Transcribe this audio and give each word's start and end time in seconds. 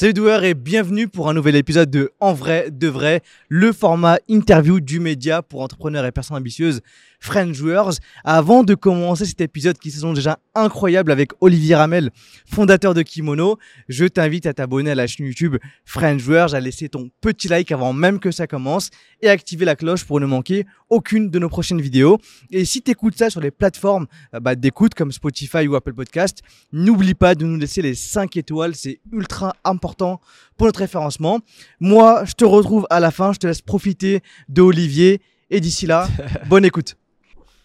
Salut 0.00 0.14
doueurs 0.14 0.44
et 0.44 0.54
bienvenue 0.54 1.08
pour 1.08 1.28
un 1.28 1.34
nouvel 1.34 1.56
épisode 1.56 1.90
de 1.90 2.10
En 2.20 2.32
vrai, 2.32 2.70
de 2.70 2.88
vrai, 2.88 3.20
le 3.50 3.70
format 3.70 4.18
interview 4.28 4.80
du 4.80 4.98
média 4.98 5.42
pour 5.42 5.60
entrepreneurs 5.60 6.06
et 6.06 6.10
personnes 6.10 6.38
ambitieuses, 6.38 6.80
French 7.20 7.54
Joueurs. 7.54 7.90
Avant 8.24 8.64
de 8.64 8.74
commencer 8.74 9.26
cet 9.26 9.40
épisode 9.40 9.78
qui 9.78 9.90
sont 9.90 10.12
déjà 10.12 10.38
incroyable 10.54 11.12
avec 11.12 11.30
Olivier 11.40 11.76
Ramel, 11.76 12.10
fondateur 12.46 12.94
de 12.94 13.02
Kimono, 13.02 13.58
je 13.88 14.06
t'invite 14.06 14.46
à 14.46 14.54
t'abonner 14.54 14.90
à 14.90 14.94
la 14.94 15.06
chaîne 15.06 15.26
YouTube 15.26 15.56
French 15.84 16.20
Joueurs, 16.20 16.54
à 16.54 16.60
laisser 16.60 16.88
ton 16.88 17.10
petit 17.20 17.48
like 17.48 17.70
avant 17.70 17.92
même 17.92 18.18
que 18.18 18.30
ça 18.30 18.46
commence 18.46 18.90
et 19.22 19.28
activer 19.28 19.64
la 19.64 19.76
cloche 19.76 20.04
pour 20.04 20.18
ne 20.18 20.26
manquer 20.26 20.66
aucune 20.88 21.30
de 21.30 21.38
nos 21.38 21.48
prochaines 21.48 21.80
vidéos. 21.80 22.18
Et 22.50 22.64
si 22.64 22.82
tu 22.82 22.90
écoutes 22.90 23.16
ça 23.16 23.30
sur 23.30 23.40
les 23.40 23.50
plateformes 23.50 24.06
euh, 24.34 24.40
bah, 24.40 24.56
d'écoute 24.56 24.94
comme 24.94 25.12
Spotify 25.12 25.68
ou 25.68 25.76
Apple 25.76 25.94
Podcast, 25.94 26.42
n'oublie 26.72 27.14
pas 27.14 27.34
de 27.34 27.44
nous 27.44 27.58
laisser 27.58 27.82
les 27.82 27.94
5 27.94 28.36
étoiles, 28.36 28.74
c'est 28.74 29.00
ultra 29.12 29.54
important 29.64 30.20
pour 30.56 30.66
notre 30.66 30.80
référencement. 30.80 31.40
Moi, 31.78 32.24
je 32.24 32.32
te 32.32 32.44
retrouve 32.44 32.86
à 32.90 33.00
la 33.00 33.10
fin, 33.10 33.32
je 33.32 33.38
te 33.38 33.46
laisse 33.46 33.62
profiter 33.62 34.22
de 34.48 34.62
Olivier 34.62 35.20
et 35.50 35.60
d'ici 35.60 35.86
là, 35.86 36.08
bonne 36.48 36.64
écoute. 36.64 36.96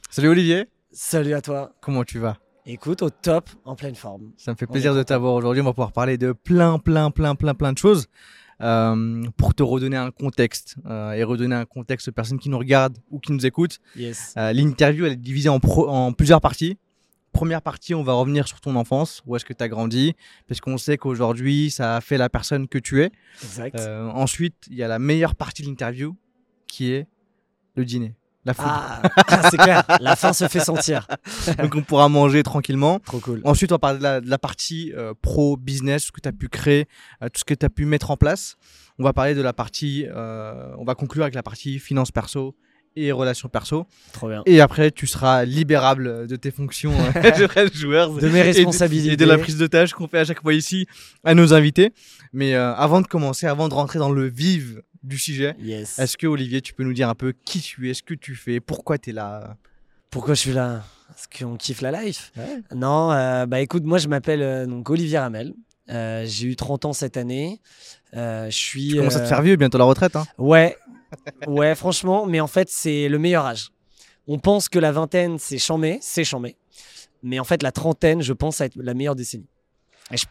Salut 0.10 0.30
Olivier. 0.30 0.66
Salut 0.92 1.34
à 1.34 1.42
toi. 1.42 1.74
Comment 1.82 2.04
tu 2.04 2.20
vas? 2.20 2.38
Écoute, 2.66 3.02
au 3.02 3.10
top, 3.10 3.50
en 3.66 3.76
pleine 3.76 3.96
forme. 3.96 4.32
Ça 4.38 4.52
me 4.52 4.58
fait 4.58 4.66
plaisir 4.66 4.96
de 4.96 5.04
t'avoir 5.04 5.34
aujourd'hui. 5.34 5.62
On 5.62 5.66
va 5.66 5.74
pouvoir 5.74 5.92
parler 5.92 6.18
de 6.18 6.32
plein, 6.32 6.80
plein, 6.80 7.12
plein, 7.12 7.36
plein, 7.36 7.54
plein 7.54 7.74
de 7.74 7.78
choses. 7.78 8.08
Euh, 8.62 9.24
pour 9.36 9.54
te 9.54 9.62
redonner 9.64 9.98
un 9.98 10.12
contexte 10.12 10.78
euh, 10.86 11.12
et 11.12 11.24
redonner 11.24 11.56
un 11.56 11.66
contexte 11.66 12.08
aux 12.08 12.12
personnes 12.14 12.40
qui 12.40 12.50
nous 12.50 12.58
regardent 12.58 12.98
ou 13.12 13.20
qui 13.20 13.34
nous 13.34 13.46
écoutent. 13.46 13.80
Yes. 13.98 14.34
Euh, 14.38 14.54
L'interview, 14.54 15.06
elle 15.06 15.12
est 15.14 15.18
divisée 15.18 15.50
en, 15.50 15.60
pro- 15.60 15.90
en 15.90 16.14
plusieurs 16.14 16.40
parties. 16.40 16.78
Première 17.34 17.62
partie, 17.62 17.94
on 17.94 18.02
va 18.02 18.14
revenir 18.14 18.48
sur 18.48 18.62
ton 18.62 18.78
enfance, 18.78 19.22
où 19.26 19.36
est-ce 19.36 19.44
que 19.44 19.52
tu 19.52 19.62
as 19.62 19.68
grandi, 19.68 20.16
parce 20.48 20.62
qu'on 20.62 20.78
sait 20.78 20.98
qu'aujourd'hui, 20.98 21.70
ça 21.70 21.98
a 21.98 22.02
fait 22.02 22.18
la 22.18 22.30
personne 22.30 22.70
que 22.70 22.78
tu 22.78 23.02
es. 23.04 23.12
Exact. 23.44 23.78
Ensuite, 24.14 24.56
il 24.70 24.78
y 24.78 24.84
a 24.84 24.88
la 24.88 25.00
meilleure 25.00 25.36
partie 25.36 25.62
de 25.62 25.68
l'interview, 25.68 26.16
qui 26.66 26.94
est 26.94 27.08
le 27.76 27.84
dîner, 27.84 28.16
la 28.46 28.54
ah, 28.60 29.02
ah, 29.28 29.50
c'est 29.50 29.58
clair, 29.58 29.84
la 30.00 30.16
fin 30.16 30.32
se 30.32 30.48
fait 30.48 30.60
sentir. 30.60 31.08
Donc 31.58 31.76
on 31.76 31.82
pourra 31.82 32.10
manger 32.10 32.44
tranquillement. 32.44 33.00
Trop 33.00 33.20
cool. 33.20 33.42
Ensuite, 33.44 33.72
on 33.72 33.76
va 33.76 33.80
parler 33.80 33.98
de 33.98 34.04
la, 34.04 34.22
de 34.22 34.30
la 34.30 34.38
partie 34.38 34.94
euh, 34.96 35.14
pro, 35.20 35.58
business, 35.58 36.06
ce 36.06 36.12
que 36.12 36.22
tu 36.22 36.30
as 36.30 36.32
pu 36.32 36.48
créer, 36.48 36.88
euh, 37.24 37.28
tout 37.28 37.40
ce 37.40 37.46
que 37.46 37.56
tu 37.56 37.66
as 37.66 37.70
pu 37.70 37.86
mettre 37.86 38.12
en 38.12 38.18
place. 38.18 38.56
On 39.00 39.04
va 39.04 39.14
parler 39.14 39.34
de 39.34 39.42
la 39.42 39.52
partie, 39.52 40.06
euh, 40.10 40.74
on 40.78 40.86
va 40.86 40.96
conclure 40.96 41.24
avec 41.24 41.36
la 41.36 41.44
partie 41.44 41.80
finance 41.80 42.12
perso 42.12 42.56
et 42.96 43.12
relations 43.12 43.50
perso. 43.50 43.86
Trop 44.14 44.30
bien. 44.30 44.42
Et 44.46 44.62
après, 44.62 44.92
tu 44.92 45.08
seras 45.08 45.46
libérable 45.46 46.28
de 46.28 46.36
tes 46.36 46.52
fonctions 46.52 46.94
euh, 47.16 47.68
de 47.70 47.74
joueur. 47.74 48.14
De 48.14 48.30
mes 48.30 48.40
et 48.40 48.44
responsabilités. 48.44 49.14
Et 49.14 49.18
de 49.18 49.26
la 49.26 49.38
prise 49.38 49.58
de 49.58 49.68
tâche 49.68 49.94
qu'on 49.94 50.08
fait 50.08 50.20
à 50.20 50.26
chaque 50.26 50.42
fois 50.42 50.54
ici 50.54 50.88
à 51.24 51.34
nos 51.34 51.54
invités. 51.54 51.94
Mais 52.34 52.56
euh, 52.56 52.74
avant 52.74 53.02
de 53.02 53.08
commencer, 53.08 53.48
avant 53.48 53.68
de 53.68 53.74
rentrer 53.74 54.00
dans 54.00 54.12
le 54.12 54.28
vif 54.28 54.76
du 55.06 55.18
sujet, 55.18 55.56
Yes. 55.60 56.00
est-ce 56.00 56.18
que 56.18 56.28
Olivier, 56.28 56.62
tu 56.62 56.74
peux 56.74 56.84
nous 56.84 56.94
dire 56.94 57.10
un 57.10 57.16
peu 57.16 57.34
qui 57.46 57.60
tu 57.62 57.90
es, 57.90 57.94
ce 57.94 58.04
que 58.04 58.14
tu 58.14 58.36
fais, 58.36 58.60
pourquoi 58.60 58.98
tu 58.98 59.12
es 59.12 59.14
là? 59.14 59.58
Pourquoi 60.10 60.34
je 60.34 60.40
suis 60.42 60.54
là? 60.54 60.84
Parce 61.08 61.28
qu'on 61.28 61.56
kiffe 61.56 61.82
la 61.82 61.92
life. 62.04 62.32
Non, 62.74 63.12
euh, 63.12 63.46
bah 63.46 63.62
écoute, 63.62 63.84
moi 63.84 63.98
je 63.98 64.08
m'appelle 64.08 64.42
euh, 64.42 64.66
donc 64.66 64.90
Olivier 64.90 65.20
Ramel. 65.20 65.54
Euh, 65.90 66.26
J'ai 66.28 66.48
eu 66.48 66.56
30 66.56 66.86
ans 66.86 66.94
cette 66.94 67.16
année. 67.18 67.62
Je 68.14 68.48
suis. 68.50 68.90
Tu 68.90 68.96
commences 68.98 69.16
à 69.16 69.22
te 69.22 69.28
faire 69.28 69.42
vieux, 69.42 69.56
bientôt 69.56 69.78
la 69.78 69.84
retraite. 69.84 70.16
Hein. 70.16 70.26
Ouais, 70.38 70.76
ouais, 71.48 71.76
franchement, 71.76 72.26
mais 72.26 72.40
en 72.40 72.48
fait, 72.48 72.70
c'est 72.70 73.08
le 73.10 73.20
meilleur 73.20 73.46
âge. 73.46 73.70
On 74.28 74.40
pense 74.40 74.70
que 74.70 74.80
la 74.80 74.92
vingtaine, 74.92 75.38
c'est 75.38 75.60
chambé, 75.60 76.00
c'est 76.02 76.24
chambé. 76.24 76.56
Mais 77.22 77.40
en 77.40 77.44
fait, 77.44 77.62
la 77.62 77.72
trentaine, 77.72 78.22
je 78.22 78.34
pense, 78.34 78.62
à 78.62 78.66
être 78.66 78.76
la 78.78 78.94
meilleure 78.94 79.16
décennie. 79.16 79.48
Et 80.12 80.18
je-. 80.18 80.26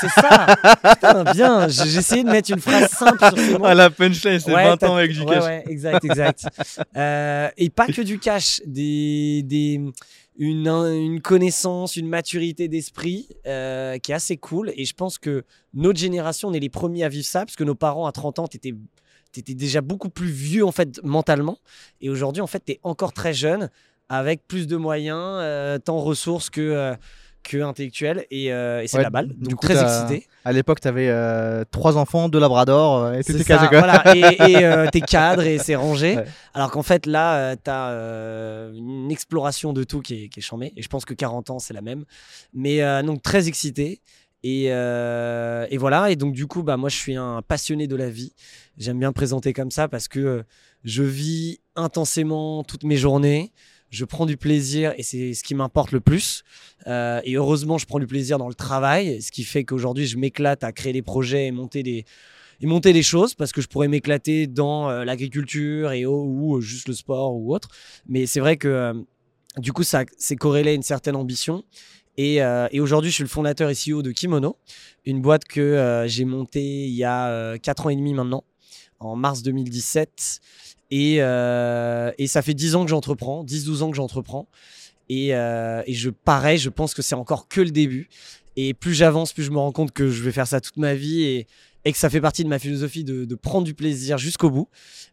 C'est 0.00 0.08
ça 0.08 0.56
Putain, 0.94 1.24
bien 1.32 1.68
J'ai 1.68 1.98
essayé 1.98 2.24
de 2.24 2.30
mettre 2.30 2.50
une 2.50 2.60
phrase 2.60 2.88
simple 2.90 3.18
sur 3.18 3.38
ces 3.38 3.52
mots. 3.58 3.64
Ah, 3.64 3.74
la 3.74 3.90
punchline, 3.90 4.38
c'est 4.40 4.52
Ouais, 4.54 4.64
20 4.64 4.76
t'as- 4.76 4.90
ans 4.90 4.96
avec 4.96 5.12
du 5.12 5.24
cash. 5.24 5.44
ouais, 5.44 5.64
exact, 5.68 6.04
exact. 6.04 6.46
Euh, 6.96 7.48
et 7.56 7.70
pas 7.70 7.86
que 7.86 8.02
du 8.02 8.18
cash, 8.18 8.60
des, 8.66 9.42
des, 9.44 9.80
une, 10.38 10.68
un- 10.68 10.92
une 10.92 11.20
connaissance, 11.20 11.96
une 11.96 12.08
maturité 12.08 12.68
d'esprit 12.68 13.28
euh, 13.46 13.98
qui 13.98 14.12
est 14.12 14.14
assez 14.14 14.36
cool. 14.36 14.72
Et 14.76 14.84
je 14.84 14.94
pense 14.94 15.18
que 15.18 15.44
notre 15.74 15.98
génération, 15.98 16.48
on 16.48 16.52
est 16.52 16.60
les 16.60 16.68
premiers 16.70 17.04
à 17.04 17.08
vivre 17.08 17.26
ça, 17.26 17.40
parce 17.44 17.56
que 17.56 17.64
nos 17.64 17.74
parents 17.74 18.06
à 18.06 18.12
30 18.12 18.38
ans, 18.38 18.46
t'étais 18.46 18.74
étais 19.36 19.54
déjà 19.54 19.80
beaucoup 19.82 20.08
plus 20.08 20.30
vieux 20.30 20.64
en 20.66 20.72
fait 20.72 21.00
mentalement. 21.04 21.58
Et 22.00 22.08
aujourd'hui, 22.10 22.42
en 22.42 22.46
fait, 22.48 22.60
t'es 22.60 22.80
encore 22.82 23.12
très 23.12 23.32
jeune, 23.34 23.70
avec 24.08 24.46
plus 24.48 24.66
de 24.66 24.76
moyens, 24.76 25.20
euh, 25.40 25.78
tant 25.78 25.98
ressources 25.98 26.48
que, 26.50 26.60
euh, 26.62 26.94
que 27.48 27.62
intellectuels. 27.62 28.26
Et, 28.30 28.52
euh, 28.52 28.82
et 28.82 28.86
c'est 28.86 28.96
Ouais, 28.98 29.02
de 29.02 29.06
la 29.06 29.10
balle. 29.10 29.28
du 29.28 29.48
Donc 29.48 29.54
coup, 29.60 29.66
très 29.66 29.82
excité. 29.82 30.26
À 30.44 30.52
l'époque, 30.52 30.80
tu 30.80 30.88
avais 30.88 31.10
trois 31.70 31.96
enfants, 31.96 32.28
deux 32.28 32.40
labradors, 32.40 33.04
euh, 33.04 33.12
et 33.14 33.22
casé 33.44 33.66
quoi. 33.68 33.78
voilà. 33.78 34.14
Et, 34.16 34.20
et, 34.52 34.64
euh, 34.64 34.86
t'es 34.90 35.00
cadre 35.00 35.42
et 35.42 35.58
c'est 35.58 35.76
rangé. 35.76 36.16
Ouais. 36.16 36.24
Alors 36.54 36.70
qu'en 36.70 36.82
fait, 36.82 37.06
là, 37.06 37.56
tu 37.56 37.70
as 37.70 37.88
une 38.74 39.10
exploration 39.10 39.72
de 39.72 39.84
tout 39.84 40.00
qui 40.00 40.24
est, 40.24 40.28
qui 40.28 40.40
est 40.40 40.42
chambée. 40.42 40.72
Et 40.76 40.82
je 40.82 40.88
pense 40.88 41.04
que 41.04 41.14
40 41.14 41.50
ans, 41.50 41.58
c'est 41.58 41.74
la 41.74 41.82
même. 41.82 42.04
Mais 42.52 42.82
euh, 42.82 43.02
donc, 43.02 43.22
très 43.22 43.48
excité. 43.48 44.00
Et, 44.44 44.66
euh, 44.68 45.66
et 45.70 45.78
voilà. 45.78 46.10
Et 46.10 46.16
donc, 46.16 46.32
du 46.34 46.46
coup, 46.46 46.62
bah, 46.62 46.76
moi, 46.76 46.88
je 46.88 46.96
suis 46.96 47.16
un 47.16 47.42
passionné 47.42 47.86
de 47.86 47.96
la 47.96 48.08
vie. 48.08 48.32
J'aime 48.76 48.98
bien 48.98 49.12
présenter 49.12 49.52
comme 49.52 49.70
ça 49.70 49.88
parce 49.88 50.06
que 50.08 50.20
euh, 50.20 50.42
je 50.84 51.02
vis 51.02 51.58
intensément 51.76 52.62
toutes 52.64 52.84
mes 52.84 52.96
journées. 52.96 53.52
Je 53.90 54.04
prends 54.04 54.26
du 54.26 54.36
plaisir 54.36 54.92
et 54.98 55.02
c'est 55.02 55.32
ce 55.32 55.42
qui 55.42 55.54
m'importe 55.54 55.92
le 55.92 56.00
plus. 56.00 56.44
Euh, 56.86 57.20
et 57.24 57.36
heureusement, 57.36 57.78
je 57.78 57.86
prends 57.86 57.98
du 57.98 58.06
plaisir 58.06 58.38
dans 58.38 58.48
le 58.48 58.54
travail, 58.54 59.22
ce 59.22 59.32
qui 59.32 59.44
fait 59.44 59.64
qu'aujourd'hui, 59.64 60.06
je 60.06 60.18
m'éclate 60.18 60.62
à 60.62 60.72
créer 60.72 60.92
des 60.92 61.02
projets 61.02 61.46
et 61.46 61.52
monter 61.52 61.82
des, 61.82 62.04
et 62.60 62.66
monter 62.66 62.92
des 62.92 63.02
choses 63.02 63.34
parce 63.34 63.52
que 63.52 63.62
je 63.62 63.68
pourrais 63.68 63.88
m'éclater 63.88 64.46
dans 64.46 64.90
euh, 64.90 65.04
l'agriculture 65.04 65.92
et 65.92 66.04
ou, 66.04 66.56
euh, 66.56 66.60
juste 66.60 66.88
le 66.88 66.94
sport 66.94 67.34
ou 67.34 67.54
autre. 67.54 67.68
Mais 68.06 68.26
c'est 68.26 68.40
vrai 68.40 68.58
que 68.58 68.92
du 69.56 69.72
coup, 69.72 69.84
ça 69.84 70.04
c'est 70.18 70.36
corrélé 70.36 70.70
à 70.70 70.74
une 70.74 70.82
certaine 70.82 71.16
ambition. 71.16 71.64
Et, 72.20 72.38
et 72.72 72.80
aujourd'hui, 72.80 73.10
je 73.10 73.14
suis 73.14 73.22
le 73.22 73.28
fondateur 73.28 73.70
et 73.70 73.74
CEO 73.74 74.02
de 74.02 74.10
Kimono, 74.10 74.56
une 75.04 75.22
boîte 75.22 75.44
que 75.44 76.04
j'ai 76.08 76.24
montée 76.24 76.86
il 76.86 76.94
y 76.94 77.04
a 77.04 77.56
4 77.58 77.86
ans 77.86 77.90
et 77.90 77.96
demi 77.96 78.12
maintenant, 78.12 78.42
en 78.98 79.14
mars 79.14 79.44
2017. 79.44 80.40
Et, 80.90 81.16
euh, 81.20 82.10
et 82.18 82.26
ça 82.26 82.42
fait 82.42 82.54
10 82.54 82.74
ans 82.74 82.84
que 82.84 82.90
j'entreprends, 82.90 83.44
10-12 83.44 83.82
ans 83.82 83.90
que 83.90 83.96
j'entreprends. 83.96 84.48
Et, 85.08 85.34
euh, 85.34 85.82
et 85.86 85.94
je, 85.94 86.10
pareil, 86.10 86.58
je 86.58 86.68
pense 86.68 86.94
que 86.94 87.02
c'est 87.02 87.14
encore 87.14 87.48
que 87.48 87.60
le 87.60 87.70
début. 87.70 88.08
Et 88.56 88.74
plus 88.74 88.94
j'avance, 88.94 89.32
plus 89.32 89.44
je 89.44 89.50
me 89.50 89.58
rends 89.58 89.72
compte 89.72 89.92
que 89.92 90.10
je 90.10 90.22
vais 90.22 90.32
faire 90.32 90.46
ça 90.46 90.60
toute 90.60 90.78
ma 90.78 90.94
vie 90.94 91.22
et, 91.22 91.46
et 91.84 91.92
que 91.92 91.98
ça 91.98 92.10
fait 92.10 92.20
partie 92.20 92.44
de 92.44 92.48
ma 92.48 92.58
philosophie 92.58 93.04
de, 93.04 93.24
de 93.24 93.34
prendre 93.34 93.64
du 93.64 93.74
plaisir 93.74 94.18
jusqu'au 94.18 94.50
bout. 94.50 94.68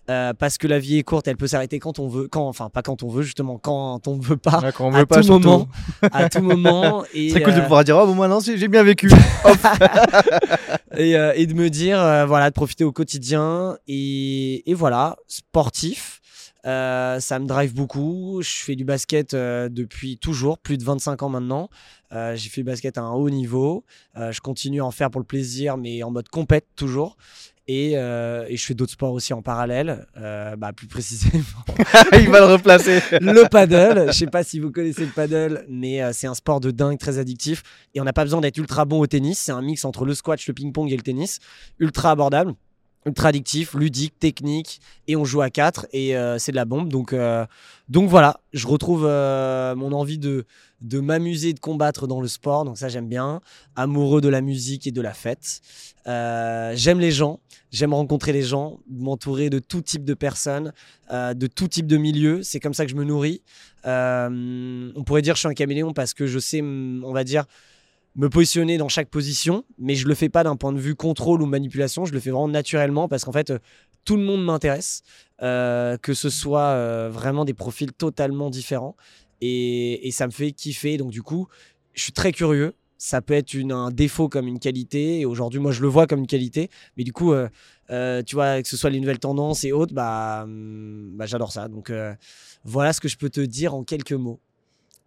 Euh, 0.10 0.34
parce 0.34 0.58
que 0.58 0.68
la 0.68 0.78
vie 0.78 0.98
est 0.98 1.04
courte, 1.04 1.28
elle 1.28 1.38
peut 1.38 1.48
s'arrêter 1.48 1.80
quand 1.80 1.98
on 2.00 2.08
veut, 2.08 2.28
quand, 2.28 2.48
enfin 2.48 2.70
pas 2.70 2.82
quand 2.84 3.02
on 3.02 3.08
veut, 3.10 3.24
justement, 3.24 3.58
quand 3.58 4.08
on 4.08 4.18
ne 4.18 4.22
veut 4.22 4.38
pas, 4.38 4.60
Ouais, 4.60 4.72
quand 4.72 4.88
on 4.88 4.94
à 4.94 5.00
veut 5.00 5.06
pas, 5.06 5.18
tout 5.18 5.24
surtout. 5.24 5.48
moment. 5.50 5.68
à 6.12 6.30
tout 6.30 6.42
moment. 6.42 7.04
Et, 7.14 7.30
C'est 7.32 7.42
cool 7.42 7.54
de 7.54 7.60
euh, 7.60 7.64
pouvoir 7.64 7.84
dire, 7.84 7.98
oh, 7.98 8.06
bon, 8.06 8.14
moi, 8.14 8.28
non, 8.28 8.40
j'ai 8.40 8.68
bien 8.68 8.84
vécu. 8.84 9.10
et, 10.98 11.16
euh, 11.18 11.34
et 11.36 11.46
de 11.48 11.54
me 11.54 11.70
dire, 11.70 12.00
euh, 12.00 12.26
voilà, 12.26 12.50
de 12.50 12.54
profiter 12.54 12.84
au 12.84 12.92
quotidien. 12.92 13.78
Et, 13.88 14.70
et 14.70 14.74
voilà, 14.74 15.16
sportif. 15.28 16.22
euh, 16.66 17.20
ça 17.20 17.40
me 17.40 17.46
drive 17.48 17.74
beaucoup. 17.74 18.42
Je 18.44 18.50
fais 18.64 18.76
du 18.76 18.86
basket 18.86 19.34
euh, 19.34 19.70
depuis 19.70 20.18
toujours, 20.18 20.58
plus 20.58 20.78
de 20.78 20.84
25 20.84 21.24
ans 21.24 21.30
maintenant. 21.30 21.70
Euh, 22.16 22.36
j'ai 22.36 22.50
fait 22.50 22.62
du 22.62 22.66
basket 22.66 22.98
à 22.98 23.02
un 23.02 23.12
haut 23.12 23.30
niveau. 23.30 23.84
Euh, 24.18 24.32
je 24.32 24.42
continue 24.42 24.82
à 24.82 24.86
en 24.86 24.92
faire 24.92 25.12
pour 25.12 25.20
le 25.20 25.26
plaisir, 25.26 25.78
mais 25.78 26.02
en 26.04 26.12
mode 26.12 26.30
compète 26.30 26.68
toujours. 26.76 27.18
Et, 27.68 27.94
euh, 27.96 28.46
et 28.48 28.58
je 28.58 28.66
fais 28.66 28.76
d'autres 28.76 28.92
sports 28.92 29.14
aussi 29.14 29.34
en 29.34 29.42
parallèle, 29.42 30.06
euh, 30.18 30.56
bah, 30.56 30.72
plus 30.72 30.86
précisément 30.86 31.44
Il 32.14 32.30
va 32.30 32.40
le 32.40 32.54
replacer. 32.54 33.02
le 33.22 33.50
paddle. 33.50 34.08
Je 34.08 34.12
sais 34.12 34.28
pas 34.28 34.44
si 34.44 34.60
vous 34.60 34.72
connaissez 34.72 35.04
le 35.04 35.12
paddle, 35.12 35.66
mais 35.68 36.04
euh, 36.04 36.12
c'est 36.14 36.28
un 36.28 36.36
sport 36.36 36.60
de 36.60 36.70
dingue, 36.70 37.00
très 37.00 37.18
addictif. 37.18 37.64
Et 37.96 38.02
on 38.02 38.04
n'a 38.04 38.14
pas 38.14 38.24
besoin 38.24 38.42
d'être 38.42 38.58
ultra 38.58 38.86
bon 38.86 39.00
au 39.00 39.08
tennis. 39.08 39.40
C'est 39.40 39.52
un 39.52 39.64
mix 39.64 39.84
entre 39.84 40.06
le 40.06 40.14
squash, 40.14 40.48
le 40.48 40.54
ping-pong 40.54 40.92
et 40.92 40.96
le 40.96 41.02
tennis. 41.02 41.40
Ultra 41.80 42.12
abordable, 42.12 42.54
ultra 43.06 43.32
ludique, 43.32 44.18
technique. 44.20 44.82
Et 45.08 45.16
on 45.16 45.26
joue 45.26 45.42
à 45.42 45.50
4 45.50 45.88
et 45.94 46.18
euh, 46.18 46.38
c'est 46.38 46.52
de 46.52 46.56
la 46.56 46.66
bombe. 46.66 46.90
Donc, 46.90 47.14
euh, 47.14 47.46
donc 47.90 48.10
voilà, 48.10 48.40
je 48.54 48.68
retrouve 48.68 49.06
euh, 49.06 49.76
mon 49.76 49.92
envie 49.92 50.18
de, 50.18 50.46
de 50.82 51.00
m'amuser, 51.00 51.54
de 51.54 51.60
combattre 51.60 52.08
dans 52.08 52.22
le 52.22 52.28
sport. 52.28 52.66
Donc 52.66 52.78
ça, 52.78 52.90
j'aime 52.90 53.08
bien. 53.08 53.42
Amoureux 53.76 54.22
de 54.22 54.30
la 54.30 54.42
musique 54.42 54.88
et 54.88 54.92
de 54.92 55.02
la 55.02 55.14
fête. 55.14 55.62
Euh, 56.08 56.74
j'aime 56.76 57.00
les 57.00 57.12
gens. 57.12 57.40
J'aime 57.72 57.94
rencontrer 57.94 58.32
les 58.32 58.44
gens, 58.44 58.80
m'entourer 58.90 59.50
de 59.50 59.60
tout 59.60 59.82
type 59.82 60.06
de 60.06 60.14
personnes, 60.14 60.72
euh, 61.12 61.34
de 61.34 61.48
tout 61.48 61.68
type 61.68 61.88
de 61.88 61.98
milieu. 61.98 62.42
C'est 62.42 62.60
comme 62.60 62.74
ça 62.74 62.86
que 62.86 62.92
je 62.92 62.96
me 62.96 63.04
nourris. 63.04 63.42
Euh, 63.86 64.92
on 64.96 65.04
pourrait 65.04 65.22
dire 65.22 65.34
que 65.34 65.38
je 65.38 65.42
suis 65.42 65.50
un 65.50 65.54
caméléon 65.54 65.92
parce 65.92 66.14
que 66.14 66.26
je 66.26 66.40
sais, 66.40 66.62
on 66.62 67.12
va 67.12 67.24
dire, 67.24 67.46
me 68.16 68.30
positionner 68.30 68.78
dans 68.78 68.88
chaque 68.88 69.10
position, 69.10 69.66
mais 69.78 69.96
je 69.96 70.08
le 70.08 70.16
fais 70.16 70.30
pas 70.30 70.44
d'un 70.44 70.56
point 70.56 70.72
de 70.72 70.80
vue 70.80 70.96
contrôle 70.96 71.42
ou 71.42 71.46
manipulation. 71.46 72.06
Je 72.06 72.14
le 72.14 72.20
fais 72.20 72.30
vraiment 72.30 72.48
naturellement 72.48 73.08
parce 73.08 73.26
qu'en 73.26 73.34
fait, 73.34 73.50
euh, 73.50 73.60
tout 74.06 74.16
le 74.16 74.24
monde 74.24 74.44
m'intéresse, 74.44 75.04
euh, 75.42 75.98
que 75.98 76.14
ce 76.14 76.30
soit 76.30 76.70
euh, 76.70 77.10
vraiment 77.12 77.44
des 77.44 77.54
profils 77.54 77.92
totalement 77.92 78.50
différents. 78.50 78.96
Et, 79.42 80.10
ça 80.12 80.28
me 80.28 80.32
fait 80.32 80.52
kiffer. 80.54 80.98
Donc, 80.98 81.12
du 81.12 81.22
coup, 81.22 81.48
je 81.94 82.04
suis 82.04 82.14
très 82.14 82.32
curieux. 82.32 82.74
ça 82.98 83.22
peut 83.22 83.34
être 83.34 83.54
un 83.72 83.92
défaut 83.92 84.30
comme 84.30 84.48
une 84.48 84.60
qualité. 84.60 85.20
Et 85.20 85.26
aujourd'hui, 85.26 85.60
moi, 85.60 85.72
je 85.72 85.82
le 85.82 85.88
vois 85.88 86.08
comme 86.08 86.20
une 86.20 86.28
qualité. 86.28 86.70
Mais 86.98 87.04
du 87.04 87.12
coup, 87.12 87.34
tu 87.90 88.36
vois, 88.36 88.62
que 88.64 88.68
ce 88.68 88.78
soit 88.78 88.90
les 88.90 89.00
nouvelles 89.00 89.20
tendances 89.20 89.66
et 89.66 89.74
autres, 89.74 89.94
bah, 89.94 90.44
hum, 90.46 91.12
bah 91.16 91.26
j'adore 91.26 91.52
ça. 91.52 91.68
Donc, 91.68 91.92
voilà 92.64 92.94
ce 92.94 93.02
que 93.02 93.10
je 93.10 93.18
peux 93.18 93.30
te 93.30 93.42
dire 93.42 93.76
en 93.76 93.84
quelques 93.84 94.14
mots. 94.14 94.40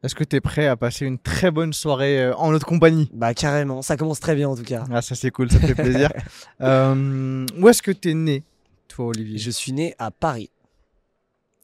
Est-ce 0.04 0.14
que 0.14 0.22
tu 0.22 0.36
es 0.36 0.40
prêt 0.40 0.66
à 0.66 0.76
passer 0.76 1.06
une 1.06 1.18
très 1.18 1.50
bonne 1.50 1.72
soirée 1.72 2.22
euh, 2.22 2.36
en 2.36 2.52
notre 2.52 2.66
compagnie? 2.66 3.10
Bah, 3.12 3.34
carrément. 3.34 3.82
Ça 3.82 3.96
commence 3.96 4.20
très 4.20 4.36
bien, 4.36 4.48
en 4.48 4.56
tout 4.56 4.62
cas. 4.62 4.84
Ah, 4.92 5.02
ça 5.02 5.16
c'est 5.16 5.30
cool, 5.30 5.50
ça 5.50 5.58
fait 5.58 5.74
plaisir. 5.74 6.10
Euh, 6.60 7.46
où 7.56 7.68
est-ce 7.68 7.82
que 7.82 7.92
tu 7.92 8.10
es 8.10 8.14
né, 8.14 8.42
toi, 8.88 9.06
Olivier? 9.06 9.38
Je 9.38 9.50
suis 9.50 9.72
né 9.72 9.94
à 9.98 10.10
Paris. 10.10 10.50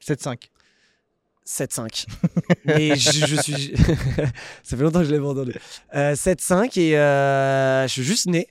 7-5. 0.00 0.48
7-5. 1.46 2.06
Mais 2.64 2.94
je, 2.94 3.26
je 3.26 3.40
suis. 3.42 3.74
ça 4.62 4.76
fait 4.76 4.82
longtemps 4.82 5.00
que 5.00 5.06
je 5.06 5.10
l'avais 5.12 5.26
entendu. 5.26 5.52
Euh, 5.94 6.14
7-5 6.14 6.78
et 6.78 6.96
euh, 6.96 7.86
je 7.86 7.92
suis 7.92 8.04
juste 8.04 8.26
né. 8.26 8.46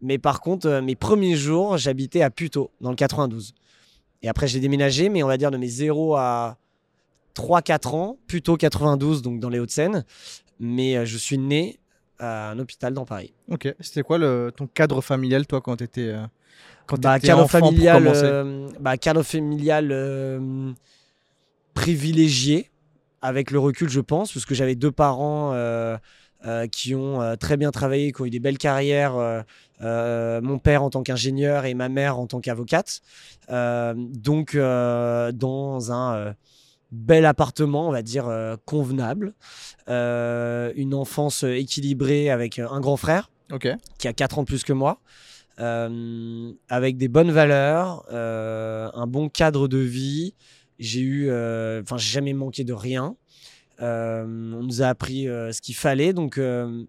Mais 0.00 0.18
par 0.18 0.40
contre, 0.40 0.80
mes 0.80 0.96
premiers 0.96 1.36
jours, 1.36 1.78
j'habitais 1.78 2.22
à 2.22 2.30
Puteaux, 2.30 2.70
dans 2.80 2.90
le 2.90 2.96
92. 2.96 3.54
Et 4.22 4.28
après, 4.28 4.48
j'ai 4.48 4.60
déménagé, 4.60 5.08
mais 5.08 5.22
on 5.22 5.28
va 5.28 5.36
dire 5.36 5.50
de 5.50 5.56
mes 5.56 5.68
0 5.68 6.16
à 6.16 6.58
3-4 7.34 7.94
ans, 7.94 8.18
Puteaux 8.26 8.56
92, 8.56 9.22
donc 9.22 9.40
dans 9.40 9.48
les 9.48 9.58
Hauts-de-Seine. 9.58 10.04
Mais 10.60 10.96
euh, 10.96 11.04
je 11.04 11.16
suis 11.18 11.38
né 11.38 11.78
à 12.18 12.50
un 12.50 12.58
hôpital 12.58 12.94
dans 12.94 13.04
Paris. 13.04 13.32
Ok. 13.50 13.74
C'était 13.80 14.02
quoi 14.02 14.18
le, 14.18 14.52
ton 14.56 14.66
cadre 14.66 15.00
familial, 15.00 15.46
toi, 15.46 15.60
quand 15.60 15.76
tu 15.76 15.84
étais. 15.84 16.14
quand 16.86 17.00
Bah, 17.00 17.14
t'étais 17.14 17.28
cadre 17.28 17.42
enfant 17.42 17.58
pour 17.58 17.68
familial, 17.70 18.02
commencer 18.04 18.20
euh, 18.24 18.68
bah, 18.80 18.96
cadre 18.96 19.22
familial 19.22 19.88
euh, 19.90 20.70
privilégié, 21.74 22.70
avec 23.22 23.50
le 23.50 23.58
recul, 23.58 23.88
je 23.88 24.00
pense, 24.00 24.32
parce 24.32 24.44
que 24.46 24.54
j'avais 24.54 24.74
deux 24.74 24.92
parents 24.92 25.52
euh, 25.54 25.96
euh, 26.46 26.66
qui 26.68 26.94
ont 26.94 27.20
euh, 27.22 27.36
très 27.36 27.56
bien 27.56 27.70
travaillé, 27.70 28.12
qui 28.12 28.20
ont 28.22 28.26
eu 28.26 28.30
des 28.30 28.40
belles 28.40 28.58
carrières. 28.58 29.16
euh, 29.16 29.42
euh, 29.82 30.40
mon 30.40 30.58
père 30.58 30.82
en 30.84 30.88
tant 30.90 31.02
qu'ingénieur 31.02 31.64
et 31.64 31.74
ma 31.74 31.88
mère 31.88 32.18
en 32.18 32.26
tant 32.28 32.40
qu'avocate. 32.40 33.00
Euh, 33.50 33.92
donc, 33.96 34.54
euh, 34.54 35.32
dans 35.32 35.90
un 35.90 36.14
euh, 36.16 36.32
bel 36.92 37.26
appartement, 37.26 37.88
on 37.88 37.92
va 37.92 38.02
dire 38.02 38.28
euh, 38.28 38.56
convenable. 38.64 39.34
Euh, 39.88 40.72
une 40.76 40.94
enfance 40.94 41.42
équilibrée 41.42 42.30
avec 42.30 42.58
un 42.58 42.80
grand 42.80 42.96
frère 42.96 43.30
qui 43.98 44.08
a 44.08 44.12
4 44.12 44.38
ans 44.38 44.42
de 44.42 44.46
plus 44.46 44.64
que 44.64 44.72
moi, 44.72 45.00
euh, 45.60 46.52
avec 46.68 46.96
des 46.96 47.08
bonnes 47.08 47.30
valeurs, 47.30 48.04
euh, 48.12 48.90
un 48.94 49.06
bon 49.06 49.28
cadre 49.28 49.68
de 49.68 49.78
vie. 49.78 50.34
J'ai 50.78 51.00
eu, 51.00 51.28
euh, 51.28 51.82
enfin, 51.82 51.96
j'ai 51.96 52.12
jamais 52.12 52.32
manqué 52.32 52.64
de 52.64 52.72
rien. 52.72 53.16
Euh, 53.80 54.24
on 54.24 54.62
nous 54.62 54.82
a 54.82 54.86
appris 54.86 55.28
euh, 55.28 55.52
ce 55.52 55.60
qu'il 55.60 55.74
fallait, 55.74 56.12
donc 56.12 56.38
euh, 56.38 56.84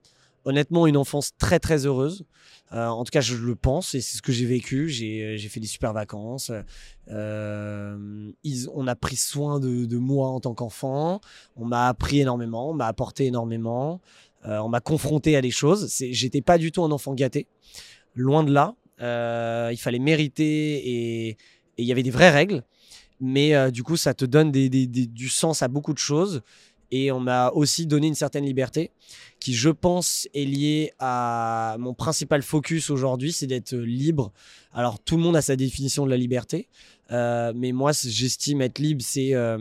honnêtement, 0.46 0.88
une 0.88 0.98
enfance 0.98 1.32
très 1.38 1.60
très 1.60 1.86
heureuse. 1.86 2.26
Euh, 2.74 2.88
en 2.88 3.04
tout 3.04 3.12
cas, 3.12 3.22
je 3.22 3.36
le 3.36 3.56
pense 3.56 3.94
et 3.94 4.02
c'est 4.02 4.18
ce 4.18 4.22
que 4.22 4.32
j'ai 4.32 4.46
vécu. 4.46 4.90
J'ai 4.90 5.38
j'ai 5.38 5.50
fait 5.50 5.60
des 5.60 5.68
super 5.68 5.94
vacances. 5.94 6.52
Euh, 7.10 8.32
on 8.74 8.88
a 8.88 8.96
pris 8.96 9.16
soin 9.16 9.60
de, 9.60 9.98
moi 9.98 10.30
en 10.30 10.40
tant 10.40 10.54
qu'enfant. 10.54 11.22
On 11.56 11.66
m'a 11.66 11.88
appris 11.88 12.22
énormément, 12.22 12.72
on 12.72 12.74
m'a 12.74 12.88
apporté 12.88 13.26
énormément. 13.26 14.02
Euh, 14.48 14.60
on 14.60 14.70
m'a 14.70 14.80
confronté 14.80 15.36
à 15.36 15.42
des 15.42 15.52
choses. 15.52 15.94
J'étais 16.12 16.42
pas 16.42 16.58
du 16.58 16.72
tout 16.72 16.84
un 16.84 16.92
enfant 16.92 17.14
gâté. 17.14 17.48
Loin 18.16 18.44
de 18.44 18.52
là. 18.52 18.76
Euh, 19.02 19.70
il 19.72 19.78
fallait 19.78 20.00
mériter 20.00 21.28
et 21.28 21.38
il 21.78 21.86
y 21.86 21.92
avait 21.92 22.04
des 22.04 22.12
vraies 22.12 22.30
règles. 22.30 22.64
Mais 23.20 23.56
euh, 23.56 23.72
du 23.72 23.84
coup, 23.84 23.98
ça 23.98 24.14
te 24.14 24.26
donne 24.26 24.52
du 24.52 25.30
sens 25.30 25.62
à 25.64 25.68
beaucoup 25.68 25.94
de 25.94 26.00
choses. 26.00 26.42
Et 26.92 27.12
on 27.12 27.20
m'a 27.20 27.50
aussi 27.52 27.86
donné 27.86 28.08
une 28.08 28.16
certaine 28.16 28.46
liberté 28.46 28.92
qui, 29.40 29.54
je 29.54 29.70
pense, 29.70 30.28
est 30.34 30.46
liée 30.46 30.92
à 31.00 31.76
mon 31.80 31.94
principal 31.94 32.42
focus 32.42 32.90
aujourd'hui, 32.90 33.32
c'est 33.32 33.48
d'être 33.48 33.76
libre. 33.76 34.32
Alors, 34.74 35.00
tout 35.00 35.18
le 35.18 35.24
monde 35.24 35.36
a 35.36 35.42
sa 35.42 35.56
définition 35.56 36.06
de 36.06 36.12
la 36.12 36.18
liberté. 36.18 36.68
Euh, 37.12 37.54
mais 37.56 37.72
moi, 37.72 37.92
j'estime 37.92 38.62
être 38.62 38.80
libre, 38.80 39.04
c'est 39.04 39.34
euh, 39.34 39.58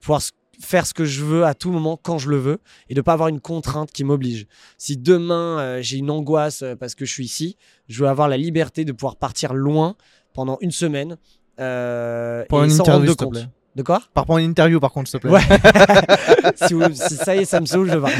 pouvoir 0.00 0.22
faire 0.60 0.86
ce 0.86 0.94
que 0.94 1.04
je 1.04 1.24
veux 1.24 1.44
à 1.44 1.54
tout 1.54 1.70
moment 1.70 1.98
quand 2.00 2.18
je 2.18 2.30
le 2.30 2.36
veux 2.36 2.58
et 2.88 2.94
de 2.94 3.00
pas 3.00 3.14
avoir 3.14 3.28
une 3.28 3.40
contrainte 3.40 3.90
qui 3.90 4.04
m'oblige. 4.04 4.46
Si 4.78 4.96
demain 4.96 5.58
euh, 5.58 5.82
j'ai 5.82 5.98
une 5.98 6.10
angoisse 6.10 6.62
parce 6.78 6.94
que 6.94 7.04
je 7.04 7.12
suis 7.12 7.24
ici, 7.24 7.56
je 7.88 8.02
veux 8.02 8.08
avoir 8.08 8.28
la 8.28 8.36
liberté 8.36 8.84
de 8.84 8.92
pouvoir 8.92 9.16
partir 9.16 9.54
loin 9.54 9.96
pendant 10.34 10.58
une 10.60 10.70
semaine 10.70 11.16
euh, 11.60 12.44
Pour 12.48 12.62
et 12.62 12.66
une 12.66 12.72
interview, 12.72 12.92
rendre 12.92 13.16
te 13.16 13.24
compte. 13.24 13.48
De 13.74 13.82
quoi? 13.82 14.02
Par 14.12 14.30
à 14.30 14.40
une 14.40 14.50
interview, 14.50 14.80
par 14.80 14.92
contre, 14.92 15.08
s'il 15.08 15.20
te 15.20 15.26
plaît. 15.26 15.34
Ouais. 15.34 16.52
si, 16.66 16.74
vous- 16.74 16.92
si 16.92 17.16
ça 17.16 17.34
y 17.34 17.40
est, 17.40 17.44
ça 17.46 17.60
me 17.60 17.66
saoule, 17.66 17.90
je 17.90 17.96
vais. 17.98 18.12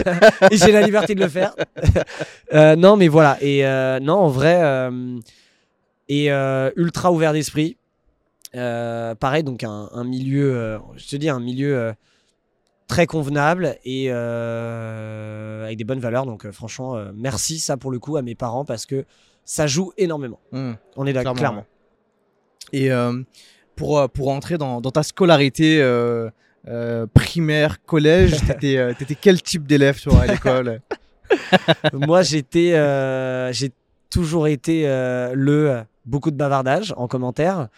et 0.50 0.56
j'ai 0.56 0.72
la 0.72 0.80
liberté 0.82 1.14
de 1.14 1.20
le 1.20 1.28
faire. 1.28 1.54
Euh, 2.54 2.74
non, 2.76 2.96
mais 2.96 3.08
voilà. 3.08 3.36
Et 3.42 3.66
euh, 3.66 4.00
non, 4.00 4.14
en 4.14 4.28
vrai, 4.28 4.58
euh, 4.62 5.18
et 6.08 6.28
ultra 6.76 7.12
ouvert 7.12 7.32
d'esprit. 7.32 7.76
Pareil, 8.52 9.42
donc 9.44 9.62
un, 9.64 9.88
un 9.92 10.04
milieu, 10.04 10.78
je 10.96 11.06
te 11.06 11.16
dis, 11.16 11.28
un 11.28 11.40
milieu 11.40 11.92
très 12.88 13.06
convenable 13.06 13.76
et 13.84 14.10
avec 14.10 15.76
des 15.76 15.84
bonnes 15.84 16.00
valeurs. 16.00 16.24
Donc, 16.24 16.50
franchement, 16.50 16.96
merci 17.14 17.58
ça 17.58 17.76
pour 17.76 17.90
le 17.90 17.98
coup 17.98 18.16
à 18.16 18.22
mes 18.22 18.34
parents 18.34 18.64
parce 18.64 18.86
que 18.86 19.04
ça 19.44 19.66
joue 19.66 19.92
énormément. 19.98 20.40
Hmm. 20.52 20.72
On 20.96 21.06
est 21.06 21.12
d'accord, 21.12 21.34
Clairement, 21.34 21.64
clairement. 22.70 23.24
Et 23.24 23.24
pour, 23.76 23.98
euh, 23.98 24.08
pour 24.08 24.28
entrer 24.28 24.58
dans, 24.58 24.80
dans 24.80 24.90
ta 24.90 25.02
scolarité 25.02 25.80
euh, 25.80 26.30
euh, 26.68 27.06
primaire, 27.12 27.84
collège, 27.84 28.36
t'étais 28.46 28.94
t'étais 28.94 29.16
quel 29.20 29.42
type 29.42 29.66
d'élève 29.66 29.98
à 30.20 30.26
l'école? 30.26 30.80
Moi, 31.92 32.22
j'étais, 32.22 32.72
j'ai 33.52 33.70
toujours 34.10 34.46
été 34.48 34.84
le 35.34 35.82
beaucoup 36.04 36.30
de 36.30 36.36
bavardage 36.36 36.92
en 36.96 37.08
commentaire. 37.08 37.68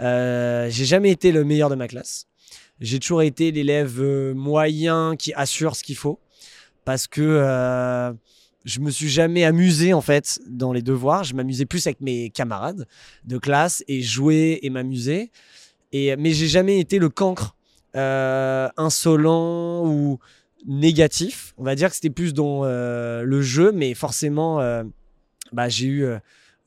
J'ai 0.00 0.84
jamais 0.84 1.10
été 1.10 1.32
le 1.32 1.44
meilleur 1.44 1.70
de 1.70 1.74
ma 1.76 1.88
classe. 1.88 2.26
J'ai 2.80 2.98
toujours 2.98 3.22
été 3.22 3.50
l'élève 3.50 4.00
moyen 4.34 5.14
qui 5.16 5.32
assure 5.34 5.76
ce 5.76 5.82
qu'il 5.82 5.96
faut 5.96 6.20
parce 6.84 7.06
que 7.06 8.14
je 8.68 8.80
me 8.80 8.90
suis 8.90 9.08
jamais 9.08 9.44
amusé 9.44 9.94
en 9.94 10.02
fait 10.02 10.38
dans 10.46 10.74
les 10.74 10.82
devoirs. 10.82 11.24
Je 11.24 11.34
m'amusais 11.34 11.64
plus 11.64 11.86
avec 11.86 12.02
mes 12.02 12.28
camarades 12.28 12.86
de 13.24 13.38
classe 13.38 13.82
et 13.88 14.02
jouer 14.02 14.58
et 14.62 14.68
m'amuser. 14.68 15.30
Et 15.92 16.14
mais 16.16 16.32
j'ai 16.32 16.48
jamais 16.48 16.78
été 16.78 16.98
le 16.98 17.08
cancre 17.08 17.56
euh, 17.96 18.68
insolent 18.76 19.86
ou 19.86 20.18
négatif. 20.66 21.54
On 21.56 21.64
va 21.64 21.74
dire 21.76 21.88
que 21.88 21.94
c'était 21.94 22.10
plus 22.10 22.34
dans 22.34 22.60
euh, 22.64 23.22
le 23.22 23.40
jeu, 23.40 23.72
mais 23.72 23.94
forcément, 23.94 24.60
euh, 24.60 24.84
bah, 25.52 25.70
j'ai 25.70 25.86
eu 25.86 26.06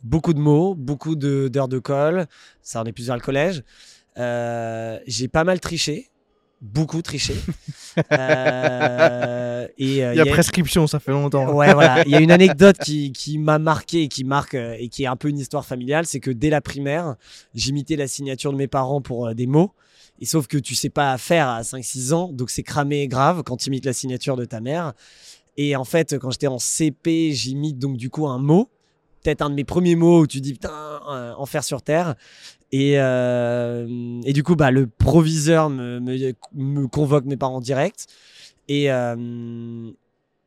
beaucoup 0.01 0.33
de 0.33 0.39
mots, 0.39 0.73
beaucoup 0.73 1.15
de- 1.15 1.49
d'heures 1.49 1.67
de 1.67 1.77
colle. 1.77 2.25
Ça 2.63 2.81
en 2.81 2.85
est 2.85 2.93
plusieurs 2.93 3.15
le 3.15 3.21
collège. 3.21 3.63
J'ai 5.05 5.27
pas 5.27 5.43
mal 5.43 5.59
triché, 5.59 6.09
beaucoup 6.61 7.01
triché. 7.01 7.35
Euh, 8.09 9.67
et 9.77 10.05
euh, 10.05 10.13
Il 10.13 10.17
y 10.17 10.21
a 10.21 10.25
prescription, 10.25 10.87
ça 10.87 11.01
fait 11.01 11.11
longtemps. 11.11 11.51
Ouais, 11.51 11.73
voilà. 11.73 12.03
Il 12.05 12.11
y 12.11 12.15
a 12.15 12.21
une 12.21 12.31
anecdote 12.39 12.77
qui, 12.77 13.11
qui 13.11 13.37
m'a 13.37 13.59
marqué 13.59 14.03
et 14.03 14.07
qui 14.07 14.23
marque 14.23 14.53
euh, 14.53 14.77
et 14.79 14.87
qui 14.87 15.03
est 15.03 15.07
un 15.07 15.17
peu 15.17 15.27
une 15.27 15.37
histoire 15.37 15.65
familiale. 15.65 16.05
C'est 16.05 16.21
que 16.21 16.31
dès 16.31 16.49
la 16.49 16.61
primaire, 16.61 17.15
j'imitais 17.53 17.97
la 17.97 18.07
signature 18.07 18.53
de 18.53 18.57
mes 18.57 18.69
parents 18.69 19.01
pour 19.01 19.35
des 19.35 19.45
mots. 19.45 19.73
Et 20.21 20.25
sauf 20.25 20.47
que 20.47 20.57
tu 20.57 20.73
sais 20.73 20.89
pas 20.89 21.17
faire 21.17 21.49
à 21.49 21.63
5-6 21.63 22.13
ans, 22.13 22.29
donc 22.31 22.49
c'est 22.49 22.63
cramé 22.63 23.09
grave 23.09 23.43
quand 23.43 23.57
tu 23.57 23.67
imites 23.67 23.85
la 23.85 23.93
signature 23.93 24.37
de 24.37 24.45
ta 24.45 24.61
mère. 24.61 24.93
Et 25.57 25.75
en 25.75 25.83
fait, 25.83 26.17
quand 26.17 26.31
j'étais 26.31 26.47
en 26.47 26.59
CP, 26.59 27.33
j'imite 27.33 27.77
donc 27.77 27.97
du 27.97 28.09
coup 28.09 28.27
un 28.27 28.37
mot, 28.37 28.69
peut-être 29.21 29.41
un 29.41 29.49
de 29.49 29.55
mes 29.55 29.63
premiers 29.65 29.95
mots 29.95 30.21
où 30.21 30.27
tu 30.27 30.39
dis 30.39 30.53
putain, 30.53 31.01
euh, 31.09 31.33
enfer 31.35 31.63
sur 31.63 31.81
terre. 31.81 32.15
Et, 32.71 32.93
euh, 32.97 33.85
et 34.23 34.33
du 34.33 34.43
coup, 34.43 34.55
bah, 34.55 34.71
le 34.71 34.87
proviseur 34.87 35.69
me, 35.69 35.99
me, 35.99 36.33
me 36.53 36.87
convoque 36.87 37.25
mes 37.25 37.37
parents 37.37 37.59
direct. 37.61 38.07
Et, 38.69 38.91
euh, 38.91 39.89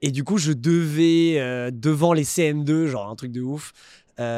et 0.00 0.10
du 0.10 0.24
coup, 0.24 0.38
je 0.38 0.52
devais, 0.52 1.34
euh, 1.38 1.70
devant 1.72 2.12
les 2.12 2.24
CM2, 2.24 2.86
genre 2.86 3.10
un 3.10 3.14
truc 3.16 3.32
de 3.32 3.42
ouf, 3.42 3.72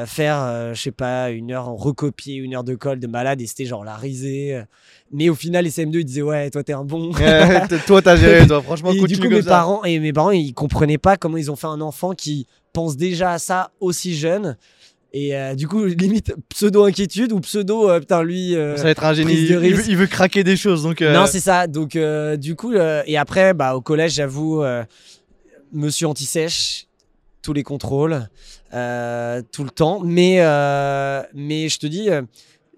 faire, 0.07 0.73
je 0.75 0.81
sais 0.81 0.91
pas, 0.91 1.31
une 1.31 1.53
heure, 1.53 1.67
recopier 1.67 2.37
une 2.37 2.55
heure 2.55 2.65
de 2.65 2.75
colle 2.75 2.99
de 2.99 3.07
malade 3.07 3.43
et 3.43 3.47
c'était 3.47 3.67
genre 3.67 3.85
la 3.85 3.95
risée. 3.95 4.63
Mais 5.13 5.29
au 5.29 5.35
final, 5.35 5.65
les 5.65 5.71
CM2, 5.71 5.99
ils 6.01 6.05
disaient, 6.05 6.23
ouais, 6.23 6.49
toi, 6.51 6.65
t'es 6.65 6.73
un 6.73 6.83
bon. 6.85 7.13
Toi, 7.87 8.01
t'as 8.03 8.17
géré, 8.17 8.47
toi. 8.47 8.63
Franchement, 8.63 8.91
Et 8.93 9.03
du 9.03 9.19
coup, 9.19 9.29
mes 9.29 9.43
ça. 9.43 9.51
parents, 9.51 9.85
et 9.85 9.99
mes 10.01 10.15
parents, 10.15 10.31
ils 10.31 10.55
comprenaient 10.55 10.97
pas 10.99 11.19
comment 11.19 11.37
ils 11.37 11.51
ont 11.51 11.57
fait 11.57 11.67
un 11.67 11.83
enfant 11.83 12.15
qui 12.15 12.47
pense 12.73 12.97
déjà 12.97 13.33
à 13.33 13.39
ça 13.39 13.71
aussi 13.81 14.17
jeune. 14.17 14.57
Et 15.13 15.35
euh, 15.35 15.55
du 15.55 15.67
coup, 15.67 15.85
limite, 15.85 16.35
pseudo-inquiétude 16.51 17.33
ou 17.33 17.41
pseudo, 17.41 17.89
euh, 17.89 18.01
putain, 18.01 18.23
lui. 18.23 18.55
euh, 18.55 18.77
Ça 18.77 18.83
va 18.85 18.91
être 18.91 19.05
un 19.05 19.15
génie. 19.15 19.33
prise 19.33 19.49
de 19.51 19.55
Il 19.55 19.71
veut, 19.71 19.77
risque. 19.77 19.89
il 19.89 19.97
veut 19.97 20.07
craquer 20.07 20.45
des 20.45 20.57
choses. 20.57 20.83
Donc, 20.83 21.01
euh, 21.01 21.15
non, 21.15 21.27
c'est 21.27 21.41
ça. 21.41 21.67
Donc, 21.67 21.97
du 22.39 22.55
coup, 22.57 22.75
et 22.75 23.17
après, 23.17 23.55
bah, 23.55 23.75
au 23.77 23.81
collège, 23.81 24.15
j'avoue, 24.15 24.63
monsieur 25.73 26.07
anti-sèche, 26.09 26.87
tous 27.43 27.53
les 27.53 27.63
contrôles, 27.63 28.29
tout 28.71 29.65
le 29.65 29.71
temps. 29.75 30.01
Mais, 30.05 30.37
mais 31.35 31.69
je 31.69 31.79
te 31.79 31.87
dis, 31.87 32.09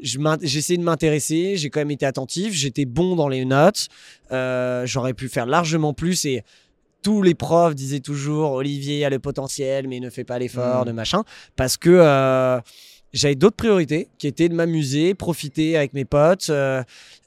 j'ai 0.00 0.58
essayé 0.58 0.76
de 0.78 0.84
m'intéresser, 0.84 1.56
j'ai 1.56 1.70
quand 1.70 1.80
même 1.80 1.90
été 1.90 2.06
attentif, 2.06 2.52
j'étais 2.54 2.84
bon 2.84 3.16
dans 3.16 3.28
les 3.28 3.44
notes, 3.44 3.88
j'aurais 4.30 5.14
pu 5.14 5.28
faire 5.28 5.46
largement 5.46 5.92
plus 5.92 6.24
et 6.24 6.44
tous 7.08 7.22
les 7.22 7.34
profs 7.34 7.74
disaient 7.74 8.00
toujours 8.00 8.52
Olivier 8.52 9.02
a 9.06 9.08
le 9.08 9.18
potentiel, 9.18 9.88
mais 9.88 9.98
ne 9.98 10.10
fait 10.10 10.24
pas 10.24 10.38
l'effort, 10.38 10.82
Mm. 10.82 10.88
de 10.88 10.92
machin. 10.92 11.22
Parce 11.56 11.76
que 11.78 11.88
euh, 11.88 12.60
j'avais 13.14 13.34
d'autres 13.34 13.56
priorités 13.56 14.08
qui 14.18 14.26
étaient 14.26 14.50
de 14.50 14.54
m'amuser, 14.54 15.14
profiter 15.14 15.76
avec 15.78 15.94
mes 15.94 16.04
potes. 16.04 16.50
euh, 16.50 16.82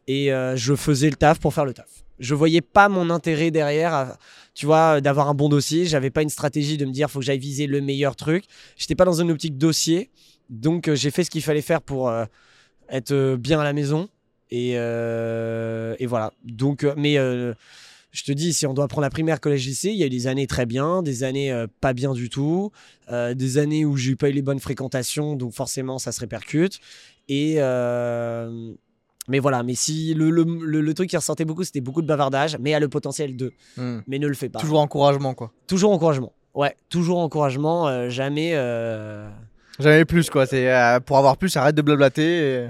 et 0.08 0.32
euh, 0.32 0.56
je 0.56 0.76
faisais 0.76 1.10
le 1.10 1.16
taf 1.16 1.40
pour 1.40 1.54
faire 1.56 1.66
le 1.66 1.74
taf. 1.74 1.90
Je 2.20 2.36
voyais 2.36 2.62
pas 2.62 2.90
mon 2.90 3.10
intérêt 3.10 3.50
derrière, 3.50 3.92
à- 3.94 4.18
tu 4.54 4.68
vois, 4.68 5.02
d'avoir 5.02 5.28
un 5.30 5.34
bon 5.34 5.50
dossier. 5.50 5.86
J'avais 5.86 6.12
pas 6.12 6.22
une 6.22 6.30
stratégie 6.30 6.78
de 6.78 6.86
me 6.86 6.92
dire 6.92 7.10
faut 7.10 7.20
que 7.20 7.26
j'aille 7.26 7.40
viser 7.40 7.66
le 7.66 7.82
meilleur 7.82 8.16
truc. 8.16 8.44
J'étais 8.78 8.94
pas 8.96 9.06
dans 9.06 9.20
une 9.20 9.32
optique 9.32 9.58
dossier, 9.58 10.12
donc 10.52 10.88
euh, 10.90 10.96
j'ai 10.96 11.10
fait 11.10 11.24
ce 11.24 11.32
qu'il 11.32 11.42
fallait 11.42 11.64
faire 11.72 11.82
pour 11.82 12.14
être 12.90 13.36
bien 13.36 13.60
à 13.60 13.64
la 13.64 13.74
maison. 13.74 14.10
Et, 14.52 14.72
et 14.74 16.06
voilà. 16.06 16.28
Donc, 16.44 16.86
mais 16.98 17.16
je 18.12 18.24
te 18.24 18.32
dis, 18.32 18.52
si 18.54 18.66
on 18.68 18.74
doit 18.74 18.88
prendre 18.88 19.04
la 19.04 19.10
primaire, 19.10 19.40
collège, 19.40 19.66
lycée, 19.66 19.90
il 19.92 19.96
y 19.98 20.04
a 20.04 20.06
eu 20.06 20.10
des 20.10 20.28
années 20.28 20.48
très 20.48 20.66
bien, 20.66 21.02
des 21.02 21.24
années 21.24 21.52
euh, 21.52 21.68
pas 21.80 21.94
bien 21.94 22.14
du 22.14 22.30
tout, 22.30 22.72
euh, 23.10 23.34
des 23.34 23.58
années 23.58 23.86
où 23.86 23.96
j'ai 23.98 24.16
pas 24.16 24.30
eu 24.30 24.34
les 24.34 24.42
bonnes 24.42 24.60
fréquentations, 24.60 25.36
donc 25.36 25.54
forcément 25.54 25.98
ça 25.98 26.12
se 26.12 26.20
répercute. 26.20 26.80
Et 27.30 27.56
euh, 27.60 28.74
mais 29.28 29.40
voilà, 29.40 29.64
mais 29.64 29.76
si 29.76 30.14
le, 30.14 30.30
le, 30.30 30.44
le- 30.44 30.82
le 30.82 30.94
truc 30.94 31.10
qui 31.10 31.16
ressortait 31.16 31.46
beaucoup, 31.46 31.64
c'était 31.64 31.80
beaucoup 31.80 32.02
de 32.02 32.08
bavardage, 32.08 32.58
mais 32.60 32.74
a 32.74 32.80
le 32.80 32.90
potentiel 32.90 33.38
de, 33.38 33.54
Hmm. 33.78 34.00
mais 34.08 34.20
ne 34.20 34.28
le 34.28 34.34
fait 34.34 34.50
pas. 34.50 34.60
Toujours 34.60 34.80
encouragement, 34.82 35.34
quoi. 35.34 35.52
Toujours 35.68 35.92
encouragement. 35.92 36.34
Ouais, 36.54 36.76
toujours 36.90 37.20
encouragement, 37.20 38.10
jamais. 38.10 38.52
Jamais 39.82 40.06
plus, 40.06 40.30
quoi. 40.30 40.46
C'est 40.46 40.72
euh, 40.72 41.00
pour 41.00 41.18
avoir 41.18 41.38
plus, 41.38 41.56
arrête 41.58 41.76
de 41.76 41.82
blablater. 41.82 42.24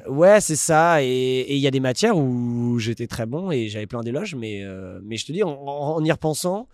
et- 0.06 0.10
Ouais, 0.10 0.41
c'est 0.41 0.56
ça. 0.56 1.03
Et 1.03 1.53
il 1.56 1.60
y 1.60 1.68
a 1.68 1.72
des 1.72 1.80
matières 1.80 2.18
où 2.18 2.77
j'étais 2.80 3.08
très 3.08 3.25
bon 3.25 3.51
et 3.51 3.68
j'avais 3.68 3.88
plein 3.88 4.01
d'éloges, 4.01 4.36
mais, 4.36 4.62
euh, 4.63 5.00
mais 5.03 5.18
je 5.18 5.25
te 5.25 5.32
dis, 5.32 5.44
en, 5.44 6.03
y 6.03 6.12
repensant, 6.12 6.68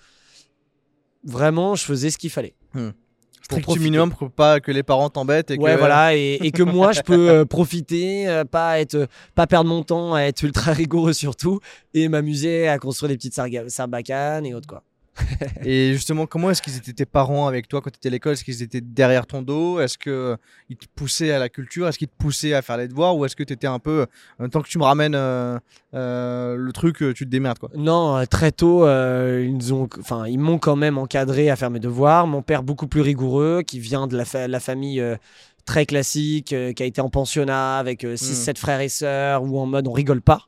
vraiment, 1.23 1.75
je 1.75 1.83
faisais 1.83 2.09
ce 2.09 2.17
qu'il 2.17 2.29
fallait. 2.29 2.55
Strict 3.43 3.63
profiter. 3.63 3.85
minimum 3.85 4.11
pour 4.11 4.29
pas 4.29 4.59
que 4.59 4.71
les 4.71 4.83
parents 4.83 5.09
t'embêtent 5.09 5.51
et 5.51 5.57
ouais, 5.57 5.73
que. 5.73 5.79
voilà, 5.79 6.15
et, 6.15 6.33
et 6.41 6.51
que 6.51 6.63
moi, 6.63 6.91
je 6.91 7.01
peux 7.01 7.29
euh, 7.29 7.45
profiter, 7.49 8.27
euh, 8.27 8.43
pas 8.43 8.79
être, 8.81 9.07
pas 9.35 9.47
perdre 9.47 9.69
mon 9.69 9.83
temps 9.83 10.13
à 10.13 10.21
être 10.23 10.43
ultra 10.43 10.73
rigoureux 10.73 11.13
surtout, 11.13 11.61
et 11.93 12.09
m'amuser 12.09 12.67
à 12.67 12.77
construire 12.77 13.09
des 13.09 13.15
petites 13.15 13.39
sarbacanes 13.69 14.45
et 14.45 14.53
autres 14.53 14.67
quoi. 14.67 14.83
Et 15.63 15.93
justement, 15.93 16.25
comment 16.25 16.49
est-ce 16.51 16.61
qu'ils 16.61 16.77
étaient 16.77 16.93
tes 16.93 17.05
parents 17.05 17.47
avec 17.47 17.67
toi 17.67 17.81
quand 17.81 17.89
tu 17.89 17.97
étais 17.97 18.09
à 18.09 18.11
l'école? 18.11 18.33
Est-ce 18.33 18.43
qu'ils 18.43 18.61
étaient 18.61 18.81
derrière 18.81 19.25
ton 19.25 19.41
dos? 19.41 19.79
Est-ce 19.79 19.97
qu'ils 19.97 20.77
te 20.77 20.85
poussaient 20.95 21.31
à 21.31 21.39
la 21.39 21.49
culture? 21.49 21.87
Est-ce 21.87 21.97
qu'ils 21.97 22.07
te 22.07 22.17
poussaient 22.17 22.53
à 22.53 22.61
faire 22.61 22.77
les 22.77 22.87
devoirs? 22.87 23.15
Ou 23.17 23.25
est-ce 23.25 23.35
que 23.35 23.43
tu 23.43 23.53
étais 23.53 23.67
un 23.67 23.79
peu. 23.79 24.05
euh, 24.41 24.47
tant 24.47 24.61
que 24.61 24.67
tu 24.69 24.77
me 24.77 24.83
ramènes 24.83 25.15
euh, 25.15 25.57
euh, 25.93 26.55
le 26.55 26.71
truc, 26.73 27.01
euh, 27.01 27.13
tu 27.13 27.25
te 27.25 27.29
démerdes, 27.29 27.59
quoi? 27.59 27.69
Non, 27.75 28.17
euh, 28.17 28.25
très 28.25 28.51
tôt, 28.51 28.85
euh, 28.85 29.45
ils 29.49 29.73
ont, 29.73 29.89
enfin, 29.99 30.27
ils 30.27 30.39
m'ont 30.39 30.59
quand 30.59 30.75
même 30.75 30.97
encadré 30.97 31.49
à 31.49 31.55
faire 31.55 31.69
mes 31.71 31.79
devoirs. 31.79 32.27
Mon 32.27 32.41
père 32.41 32.63
beaucoup 32.63 32.87
plus 32.87 33.01
rigoureux, 33.01 33.63
qui 33.65 33.79
vient 33.79 34.07
de 34.07 34.15
la, 34.15 34.25
fa- 34.25 34.47
la 34.47 34.59
famille 34.59 35.01
euh, 35.01 35.15
très 35.65 35.85
classique, 35.85 36.53
euh, 36.53 36.73
qui 36.73 36.83
a 36.83 36.85
été 36.85 37.01
en 37.01 37.09
pensionnat 37.09 37.77
avec 37.77 38.03
6-7 38.03 38.57
frères 38.57 38.81
et 38.81 38.89
sœurs, 38.89 39.43
ou 39.43 39.59
en 39.59 39.65
mode 39.65 39.87
on 39.87 39.91
rigole 39.93 40.21
pas. 40.21 40.41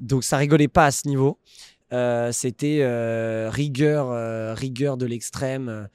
Donc 0.00 0.24
ça 0.24 0.36
rigolait 0.36 0.68
pas 0.68 0.86
à 0.86 0.90
ce 0.90 1.08
niveau. 1.08 1.38
Euh, 1.92 2.32
C'était 2.32 2.78
euh, 2.80 3.48
rigueur, 3.52 4.08
euh, 4.10 4.54
rigueur 4.54 4.96
de 4.96 5.06
l'extrême. 5.06 5.88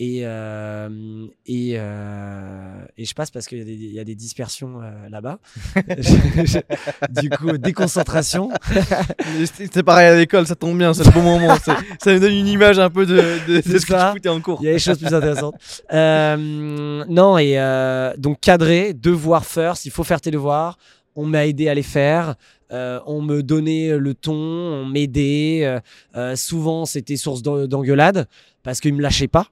Et, 0.00 0.20
euh, 0.22 1.26
et, 1.46 1.72
euh, 1.76 2.84
et 2.96 3.04
je 3.04 3.14
passe 3.14 3.32
parce 3.32 3.48
qu'il 3.48 3.58
y, 3.58 3.62
a 3.62 3.64
des- 3.64 3.72
il 3.72 3.92
y 3.92 3.98
a 3.98 4.04
des 4.04 4.14
dispersions 4.14 4.80
euh, 4.80 5.08
là-bas. 5.08 5.38
Du 7.20 7.30
coup, 7.30 7.56
déconcentration. 7.58 8.50
C'est 9.72 9.82
pareil 9.82 10.06
à 10.08 10.16
l'école, 10.16 10.46
ça 10.46 10.54
tombe 10.54 10.78
bien, 10.78 10.92
c'est 10.94 11.04
le 11.04 11.10
bon 11.10 11.22
moment. 11.22 11.56
Ça 12.00 12.12
nous 12.12 12.20
donne 12.20 12.32
une 12.34 12.46
image 12.46 12.78
un 12.78 12.90
peu 12.90 13.06
de, 13.06 13.16
de, 13.48 13.60
ce 13.60 13.84
que 13.86 13.92
tu 13.92 14.12
foutais 14.12 14.28
en 14.28 14.40
cours. 14.40 14.58
Il 14.62 14.66
y 14.66 14.70
a 14.70 14.72
des 14.74 14.78
choses 14.78 14.98
plus 14.98 15.12
intéressantes. 15.14 15.54
Euh, 15.92 17.04
non, 17.08 17.38
et 17.38 17.58
euh, 17.58 18.12
donc 18.18 18.40
cadré, 18.40 18.92
devoir 18.94 19.44
first, 19.46 19.84
il 19.86 19.90
faut 19.90 20.04
faire 20.04 20.20
tes 20.20 20.30
devoirs. 20.30 20.78
On 21.16 21.24
m'a 21.26 21.46
aidé 21.46 21.68
à 21.68 21.74
les 21.74 21.82
faire. 21.82 22.36
Euh, 22.70 23.00
on 23.06 23.22
me 23.22 23.42
donnait 23.42 23.96
le 23.96 24.14
ton, 24.14 24.34
on 24.34 24.84
m'aidait. 24.84 25.60
Euh, 25.64 25.80
euh, 26.16 26.36
souvent, 26.36 26.84
c'était 26.84 27.16
source 27.16 27.42
d'en- 27.42 27.66
d'engueulade 27.66 28.28
parce 28.62 28.80
qu'ils 28.80 28.94
me 28.94 29.02
lâchaient 29.02 29.28
pas. 29.28 29.48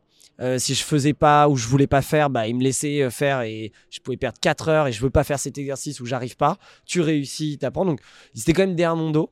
Si 0.58 0.74
je 0.74 0.84
faisais 0.84 1.14
pas 1.14 1.48
ou 1.48 1.56
je 1.56 1.66
voulais 1.66 1.86
pas 1.86 2.02
faire, 2.02 2.28
bah, 2.28 2.46
ils 2.46 2.54
me 2.54 2.62
laissaient 2.62 3.08
faire 3.08 3.40
et 3.40 3.72
je 3.88 4.00
pouvais 4.00 4.18
perdre 4.18 4.38
4 4.38 4.68
heures 4.68 4.86
et 4.86 4.92
je 4.92 5.00
veux 5.00 5.08
pas 5.08 5.24
faire 5.24 5.38
cet 5.38 5.56
exercice 5.56 5.98
où 6.00 6.04
j'arrive 6.04 6.36
pas. 6.36 6.58
Tu 6.84 7.00
réussis, 7.00 7.56
t'apprends. 7.56 7.86
Donc, 7.86 8.00
ils 8.34 8.42
étaient 8.42 8.52
quand 8.52 8.66
même 8.66 8.76
derrière 8.76 8.96
mon 8.96 9.10
dos. 9.10 9.30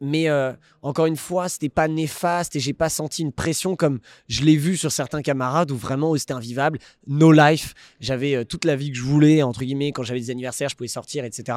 Mais 0.00 0.26
encore 0.82 1.06
une 1.06 1.16
fois, 1.16 1.48
c'était 1.48 1.68
pas 1.68 1.86
néfaste 1.86 2.56
et 2.56 2.60
j'ai 2.60 2.72
pas 2.72 2.88
senti 2.88 3.22
une 3.22 3.30
pression 3.30 3.76
comme 3.76 4.00
je 4.28 4.42
l'ai 4.42 4.56
vu 4.56 4.76
sur 4.76 4.90
certains 4.90 5.22
camarades 5.22 5.70
où 5.70 5.76
vraiment 5.76 6.16
c'était 6.16 6.32
invivable. 6.34 6.80
No 7.06 7.30
life. 7.30 7.74
J'avais 8.00 8.44
toute 8.46 8.64
la 8.64 8.74
vie 8.74 8.90
que 8.90 8.98
je 8.98 9.04
voulais, 9.04 9.44
entre 9.44 9.60
guillemets, 9.60 9.92
quand 9.92 10.02
j'avais 10.02 10.18
des 10.18 10.30
anniversaires, 10.30 10.68
je 10.68 10.74
pouvais 10.74 10.88
sortir, 10.88 11.24
etc. 11.24 11.56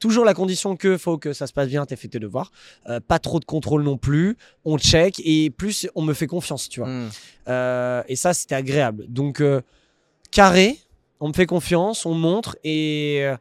Toujours 0.00 0.24
la 0.24 0.34
condition 0.34 0.74
que 0.76 0.96
faut 0.98 1.16
que 1.18 1.32
ça 1.32 1.46
se 1.46 1.52
passe 1.52 1.68
bien, 1.68 1.86
t'as 1.86 1.94
fait 1.94 2.08
tes 2.08 2.18
devoirs. 2.18 2.50
Euh, 2.88 2.98
pas 3.00 3.18
trop 3.20 3.38
de 3.38 3.44
contrôle 3.44 3.82
non 3.84 3.96
plus. 3.98 4.36
On 4.64 4.76
check 4.78 5.20
et 5.24 5.50
plus 5.50 5.86
on 5.94 6.02
me 6.02 6.14
fait 6.14 6.26
confiance, 6.26 6.68
tu 6.68 6.80
vois. 6.80 6.88
Hmm. 6.88 7.08
Euh, 7.48 8.02
et 8.08 8.16
ça, 8.16 8.34
c'était 8.34 8.54
agréable. 8.56 9.04
Donc, 9.08 9.40
euh, 9.40 9.60
carré, 10.30 10.78
on 11.20 11.28
me 11.28 11.32
fait 11.34 11.46
confiance, 11.46 12.06
on 12.06 12.14
montre. 12.14 12.56
Et 12.64 13.18
euh, 13.22 13.36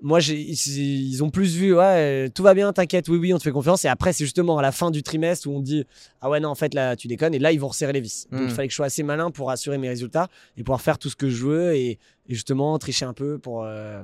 moi, 0.00 0.20
ils, 0.20 1.22
ont 1.24 1.28
plus 1.30 1.54
vu, 1.56 1.74
ouais, 1.74 2.30
tout 2.30 2.42
va 2.42 2.54
bien, 2.54 2.72
t'inquiète, 2.72 3.08
oui, 3.08 3.18
oui, 3.18 3.34
on 3.34 3.38
te 3.38 3.42
fait 3.42 3.50
confiance. 3.50 3.84
Et 3.84 3.88
après, 3.88 4.12
c'est 4.12 4.24
justement 4.24 4.56
à 4.56 4.62
la 4.62 4.72
fin 4.72 4.90
du 4.90 5.02
trimestre 5.02 5.46
où 5.48 5.52
on 5.56 5.60
dit, 5.60 5.84
ah 6.20 6.30
ouais, 6.30 6.40
non, 6.40 6.48
en 6.50 6.54
fait, 6.54 6.72
là, 6.72 6.96
tu 6.96 7.08
déconnes. 7.08 7.34
Et 7.34 7.38
là, 7.38 7.52
ils 7.52 7.60
vont 7.60 7.68
resserrer 7.68 7.92
les 7.92 8.00
vis. 8.00 8.26
Donc, 8.30 8.40
Mm. 8.40 8.44
il 8.44 8.50
fallait 8.50 8.68
que 8.68 8.72
je 8.72 8.76
sois 8.76 8.86
assez 8.86 9.02
malin 9.02 9.30
pour 9.30 9.50
assurer 9.50 9.76
mes 9.76 9.88
résultats 9.88 10.28
et 10.56 10.62
pouvoir 10.62 10.80
faire 10.80 10.98
tout 10.98 11.10
ce 11.10 11.16
que 11.16 11.28
je 11.28 11.44
veux 11.44 11.74
et, 11.74 11.90
et 11.90 11.98
justement 12.34 12.78
tricher 12.78 13.04
un 13.04 13.12
peu 13.12 13.38
pour. 13.38 13.64
euh, 13.64 14.02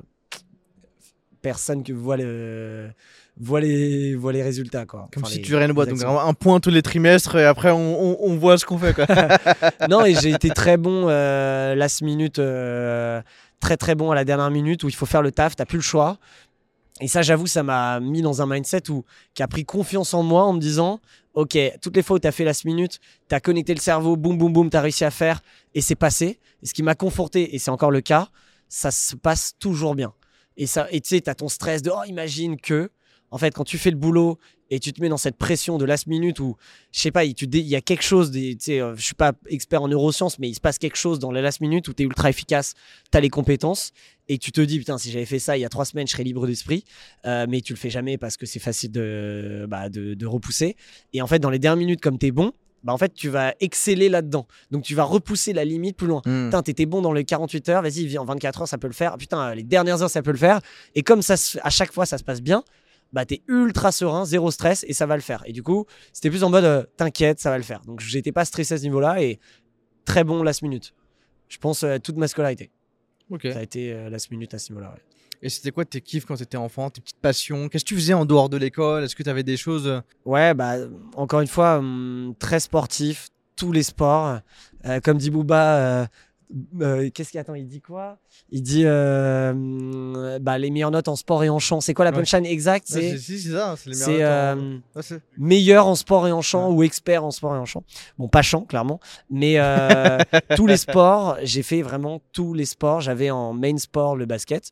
personne 1.45 1.83
que 1.83 1.93
voit 1.93 2.17
le 2.17 2.89
voit 3.37 3.59
les 3.61 4.15
voit 4.15 4.33
les 4.33 4.41
résultats 4.41 4.85
quoi 4.87 5.09
Comme 5.13 5.23
Enfin, 5.23 5.31
si 5.31 5.37
les- 5.37 5.43
tu 5.43 5.51
les 5.59 5.67
Donc 5.67 6.03
un, 6.03 6.33
point 6.33 6.59
tous 6.59 6.71
les 6.71 6.81
trimestres 6.81 7.35
et 7.35 7.45
après 7.45 7.69
on, 7.69 8.01
on- 8.03 8.17
on 8.31 8.35
voit 8.35 8.57
ce 8.57 8.65
qu'on 8.65 8.79
fait. 8.79 8.93
Quoi. 8.95 9.05
non, 9.89 10.03
et 10.05 10.15
j'ai 10.15 10.31
été 10.31 10.49
très 10.49 10.77
bon 10.77 11.05
euh, 11.07 11.75
last 11.75 12.01
minute, 12.01 12.39
euh, 12.39 13.21
très 13.59 13.77
très 13.77 13.93
bon 13.93 14.09
à 14.09 14.15
la 14.15 14.25
dernière 14.25 14.49
minute 14.49 14.83
où 14.83 14.89
il 14.89 14.95
faut 14.95 15.05
faire 15.05 15.21
le 15.21 15.31
taf, 15.31 15.55
t'as 15.55 15.65
plus 15.65 15.77
le 15.77 15.83
choix. 15.83 16.17
Et 17.01 17.07
ça, 17.09 17.21
j'avoue, 17.21 17.45
ça 17.45 17.61
m'a 17.61 17.99
mis 17.99 18.21
dans 18.23 18.41
un 18.41 18.47
mindset 18.47 18.89
où 18.89 19.03
qui 19.35 19.43
a 19.43 19.47
pris 19.47 19.65
confiance 19.65 20.13
en 20.13 20.23
moi 20.23 20.43
en 20.45 20.53
me 20.53 20.59
disant, 20.59 20.99
ok, 21.35 21.57
toutes 21.81 21.95
les 21.97 22.01
fois 22.03 22.15
où 22.15 22.19
t'as 22.19 22.31
fait 22.31 22.45
last 22.45 22.65
minute, 22.65 22.99
t'as 23.27 23.39
connecté 23.41 23.73
le 23.75 23.81
cerveau, 23.81 24.15
boum 24.15 24.37
boum 24.37 24.51
boum, 24.53 24.69
t'as 24.69 24.81
réussi 24.81 25.03
à 25.05 25.11
faire 25.11 25.41
et 25.75 25.81
c'est 25.81 25.95
passé. 25.95 26.39
Et 26.63 26.65
ce 26.65 26.73
qui 26.73 26.81
m'a 26.83 26.95
conforté, 26.95 27.53
et 27.53 27.59
c'est 27.59 27.69
encore 27.69 27.91
le 27.91 28.01
cas, 28.01 28.29
ça 28.69 28.89
se 28.91 29.15
passe 29.15 29.53
toujours 29.59 29.93
bien. 29.93 30.13
Et 30.57 30.67
ça, 30.67 30.87
et 30.91 31.01
tu 31.01 31.09
sais, 31.09 31.21
t'as 31.21 31.35
ton 31.35 31.49
stress 31.49 31.81
de, 31.81 31.91
oh, 31.91 32.03
imagine 32.07 32.57
que, 32.57 32.89
en 33.31 33.37
fait, 33.37 33.53
quand 33.53 33.63
tu 33.63 33.77
fais 33.77 33.91
le 33.91 33.97
boulot 33.97 34.37
et 34.69 34.79
tu 34.79 34.93
te 34.93 35.01
mets 35.01 35.09
dans 35.09 35.17
cette 35.17 35.37
pression 35.37 35.77
de 35.77 35.85
last 35.85 36.07
minute 36.07 36.39
où, 36.39 36.55
je 36.91 36.99
sais 36.99 37.11
pas, 37.11 37.25
il, 37.25 37.35
y 37.51 37.75
a 37.75 37.81
quelque 37.81 38.03
chose, 38.03 38.31
tu 38.31 38.55
sais, 38.59 38.79
euh, 38.79 38.95
je 38.95 39.01
suis 39.01 39.13
pas 39.15 39.33
expert 39.47 39.81
en 39.81 39.87
neurosciences, 39.87 40.39
mais 40.39 40.47
il 40.47 40.55
se 40.55 40.61
passe 40.61 40.77
quelque 40.77 40.97
chose 40.97 41.19
dans 41.19 41.31
la 41.31 41.41
last 41.41 41.59
minute 41.59 41.87
où 41.87 41.93
tu 41.93 42.03
es 42.03 42.05
ultra 42.05 42.29
efficace, 42.29 42.73
tu 43.11 43.17
as 43.17 43.21
les 43.21 43.29
compétences 43.29 43.91
et 44.27 44.37
tu 44.37 44.51
te 44.51 44.61
dis, 44.61 44.79
putain, 44.79 44.97
si 44.97 45.11
j'avais 45.11 45.25
fait 45.25 45.39
ça 45.39 45.57
il 45.57 45.61
y 45.61 45.65
a 45.65 45.69
trois 45.69 45.85
semaines, 45.85 46.07
je 46.07 46.13
serais 46.13 46.23
libre 46.23 46.47
d'esprit, 46.47 46.83
Euh, 47.25 47.45
mais 47.49 47.61
tu 47.61 47.73
le 47.73 47.77
fais 47.77 47.89
jamais 47.89 48.17
parce 48.17 48.37
que 48.37 48.45
c'est 48.45 48.59
facile 48.59 48.91
de, 48.91 49.65
bah, 49.67 49.89
de, 49.89 50.13
de 50.13 50.25
repousser. 50.25 50.75
Et 51.13 51.21
en 51.21 51.27
fait, 51.27 51.39
dans 51.39 51.49
les 51.49 51.59
dernières 51.59 51.77
minutes, 51.77 52.01
comme 52.01 52.17
tu 52.17 52.27
es 52.27 52.31
bon, 52.31 52.53
bah, 52.85 52.93
en 52.93 52.97
fait, 52.99 53.13
tu 53.13 53.29
vas 53.29 53.55
exceller 53.59 54.09
là-dedans. 54.09 54.47
Donc, 54.69 54.83
tu 54.83 54.93
vas 54.93 55.03
repousser 55.03 55.53
la 55.53 55.65
limite 55.65 55.97
plus 55.97 56.05
loin. 56.05 56.21
Hmm. 56.23 56.45
Putain, 56.45 56.61
t'étais 56.61 56.85
bon 56.85 57.01
dans 57.01 57.11
les 57.11 57.25
48 57.25 57.69
heures, 57.69 57.81
vas-y, 57.81 58.05
viens, 58.05 58.21
en 58.21 58.25
24 58.25 58.61
heures, 58.61 58.67
ça 58.67 58.77
peut 58.77 58.87
le 58.87 58.93
faire. 58.93 59.17
Putain, 59.17 59.55
les 59.55 59.63
dernières 59.63 60.03
heures, 60.03 60.09
ça 60.09 60.21
peut 60.21 60.31
le 60.31 60.37
faire. 60.37 60.61
Et 60.93 61.01
comme 61.01 61.23
ça, 61.23 61.33
à 61.63 61.69
chaque 61.71 61.91
fois, 61.91 62.05
ça 62.05 62.19
se 62.19 62.23
passe 62.23 62.41
bien, 62.41 62.63
bah, 63.11 63.25
t'es 63.25 63.41
ultra 63.47 63.91
serein, 63.91 64.23
zéro 64.23 64.51
stress, 64.51 64.85
et 64.87 64.93
ça 64.93 65.07
va 65.07 65.15
le 65.15 65.23
faire. 65.23 65.41
Et 65.47 65.51
du 65.51 65.63
coup, 65.63 65.85
c'était 66.13 66.29
plus 66.29 66.43
en 66.43 66.51
mode, 66.51 66.63
euh, 66.63 66.83
t'inquiète, 66.95 67.39
ça 67.39 67.49
va 67.49 67.57
le 67.57 67.63
faire. 67.63 67.81
Donc, 67.81 68.01
j'étais 68.01 68.31
pas 68.31 68.45
stressé 68.45 68.75
à 68.75 68.77
ce 68.77 68.83
niveau-là, 68.83 69.19
et 69.19 69.39
très 70.05 70.23
bon 70.23 70.43
last 70.43 70.61
minute. 70.61 70.93
Je 71.49 71.57
pense 71.57 71.81
euh, 71.83 71.97
toute 71.97 72.17
ma 72.17 72.27
scolarité. 72.27 72.69
Ok. 73.31 73.47
Ça 73.51 73.59
a 73.59 73.63
été 73.63 73.93
euh, 73.93 74.11
last 74.11 74.29
minute 74.29 74.53
à 74.53 74.59
ce 74.59 74.71
niveau-là. 74.71 74.91
ouais. 74.91 75.01
Et 75.45 75.49
c'était 75.49 75.69
quoi 75.69 75.85
tes 75.85 76.01
kiffs 76.01 76.25
quand 76.25 76.35
t'étais 76.37 76.57
enfant, 76.57 76.89
tes 76.89 77.01
petites 77.01 77.19
passions? 77.21 77.69
Qu'est-ce 77.69 77.83
que 77.85 77.89
tu 77.89 77.95
faisais 77.95 78.15
en 78.15 78.25
dehors 78.25 78.49
de 78.49 78.57
l'école? 78.57 79.03
Est-ce 79.03 79.15
que 79.15 79.21
tu 79.21 79.29
avais 79.29 79.43
des 79.43 79.57
choses 79.57 79.85
euh, 79.85 80.01
Ouais, 80.25 80.55
bah, 80.55 80.73
encore 81.15 81.39
une 81.41 81.47
fois, 81.47 81.77
hum, 81.77 82.33
très 82.39 82.59
sportif, 82.59 83.27
tous 83.55 83.71
les 83.71 83.83
sports. 83.83 84.39
Euh, 84.87 84.99
comme 85.03 85.19
dit 85.19 85.29
Booba, 85.29 85.75
euh, 85.77 86.05
euh, 86.81 87.09
qu'est-ce 87.13 87.29
qu'il 87.29 87.39
attend 87.39 87.53
Il 87.53 87.67
dit 87.67 87.79
quoi? 87.81 88.17
Il 88.49 88.63
dit 88.63 88.87
hum, 88.87 90.37
bah, 90.41 90.57
les 90.57 90.71
meilleures 90.71 90.89
notes 90.91 91.07
en 91.09 91.15
sport 91.15 91.43
et 91.43 91.49
en 91.49 91.59
chant. 91.59 91.79
C'est 91.79 91.93
quoi 91.93 92.05
la 92.05 92.11
Ouais. 92.11 92.17
punchline 92.17 92.45
exacte? 92.47 92.89
Ouais, 92.93 93.11
C'est 93.11 93.17
si, 93.19 93.39
ça, 93.39 93.75
c'est 93.77 93.89
les 93.89 93.95
c'est, 93.95 94.11
meilleurs 94.13 94.31
euh, 94.31 94.55
temps. 94.55 94.81
Ouais, 94.95 95.01
c'est- 95.03 95.21
meilleur 95.37 95.87
en 95.87 95.95
sport 95.95 96.27
et 96.27 96.31
en 96.31 96.41
chant 96.41 96.71
ou 96.71 96.81
expert 96.83 97.23
en 97.23 97.29
sport 97.31 97.55
et 97.55 97.59
en 97.59 97.65
chant. 97.65 97.83
Bon, 98.17 98.27
pas 98.27 98.41
chant, 98.41 98.61
clairement, 98.61 98.99
mais 99.29 99.57
tous 100.55 100.65
les 100.67 100.77
sports, 100.77 101.37
j'ai 101.43 101.61
fait 101.63 101.81
vraiment 101.83 102.21
tous 102.31 102.53
les 102.55 102.65
sports. 102.65 103.01
J'avais 103.01 103.29
en 103.31 103.53
main 103.53 103.77
sport 103.77 104.15
le 104.15 104.25
basket, 104.25 104.69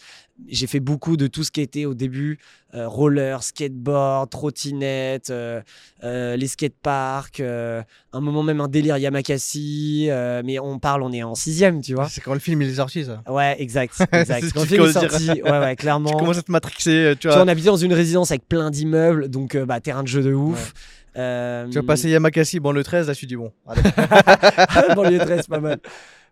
j'ai 0.49 0.67
fait 0.67 0.79
beaucoup 0.79 1.17
de 1.17 1.27
tout 1.27 1.43
ce 1.43 1.51
qui 1.51 1.61
était 1.61 1.85
au 1.85 1.93
début 1.93 2.39
euh, 2.75 2.87
roller, 2.87 3.43
skateboard, 3.43 4.29
trottinette, 4.29 5.29
euh, 5.29 5.61
euh, 6.03 6.35
les 6.35 6.47
skateparks, 6.47 7.39
euh, 7.39 7.81
un 8.13 8.19
moment 8.21 8.43
même 8.43 8.61
un 8.61 8.67
délire 8.67 8.97
Yamakasi, 8.97 10.07
euh, 10.09 10.41
mais 10.43 10.59
on 10.59 10.79
parle, 10.79 11.03
on 11.03 11.11
est 11.11 11.23
en 11.23 11.35
sixième, 11.35 11.81
tu 11.81 11.93
vois. 11.93 12.09
C'est 12.09 12.21
quand 12.21 12.33
le 12.33 12.39
film 12.39 12.61
il 12.61 12.69
est 12.69 12.75
sorti 12.75 13.05
ça. 13.05 13.21
Ouais, 13.27 13.55
exact, 13.61 13.93
C'est 13.97 14.13
exact. 14.13 14.51
Quand 14.53 14.61
le 14.61 14.65
film 14.67 14.83
est 14.85 14.91
sorti, 14.93 15.29
ouais, 15.43 15.59
ouais, 15.59 15.75
clairement. 15.75 16.09
Tu 16.11 16.17
commences 16.17 16.37
à 16.39 16.41
te 16.43 16.51
matrixer, 16.51 17.11
tu 17.13 17.19
Tu 17.19 17.27
vois, 17.27 17.37
vois. 17.37 17.45
on 17.45 17.47
habitait 17.47 17.67
dans 17.67 17.77
une 17.77 17.93
résidence 17.93 18.31
avec 18.31 18.47
plein 18.47 18.71
d'immeubles, 18.71 19.29
donc 19.29 19.55
bah, 19.57 19.79
terrain 19.79 20.03
de 20.03 20.07
jeu 20.07 20.21
de 20.23 20.33
ouf. 20.33 20.73
Euh, 21.15 21.67
Tu 21.67 21.75
vas 21.75 21.83
passer 21.83 22.09
Yamakasi, 22.09 22.59
bon 22.59 22.71
le 22.71 22.83
13, 22.83 23.07
là 23.07 23.13
tu 23.15 23.27
dis 23.27 23.35
bon. 23.35 23.51
allez. 23.67 23.81
banlieue 24.95 25.19
13, 25.19 25.45
pas 25.47 25.59
mal. 25.59 25.77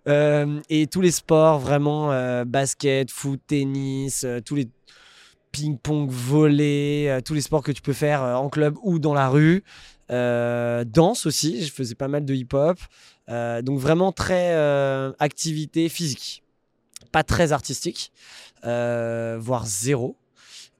Euh, 0.07 0.59
et 0.69 0.87
tous 0.87 1.01
les 1.01 1.11
sports, 1.11 1.59
vraiment, 1.59 2.11
euh, 2.11 2.43
basket, 2.45 3.11
foot, 3.11 3.39
tennis, 3.45 4.23
euh, 4.23 4.39
tous 4.39 4.55
les 4.55 4.67
ping-pong, 5.51 6.09
volley, 6.09 7.21
tous 7.25 7.33
les 7.33 7.41
sports 7.41 7.61
que 7.61 7.71
tu 7.71 7.81
peux 7.81 7.93
faire 7.93 8.21
en 8.21 8.49
club 8.49 8.77
ou 8.83 8.99
dans 8.99 9.13
la 9.13 9.27
rue. 9.27 9.63
Danse 10.09 11.25
aussi, 11.25 11.65
je 11.65 11.71
faisais 11.71 11.95
pas 11.95 12.07
mal 12.07 12.23
de 12.23 12.33
hip-hop. 12.33 12.79
Donc 13.27 13.77
vraiment 13.77 14.13
très 14.13 14.53
euh, 14.53 15.11
activité 15.19 15.89
physique. 15.89 16.43
Pas 17.11 17.23
très 17.23 17.51
artistique, 17.51 18.13
voire 18.63 19.65
zéro. 19.65 20.15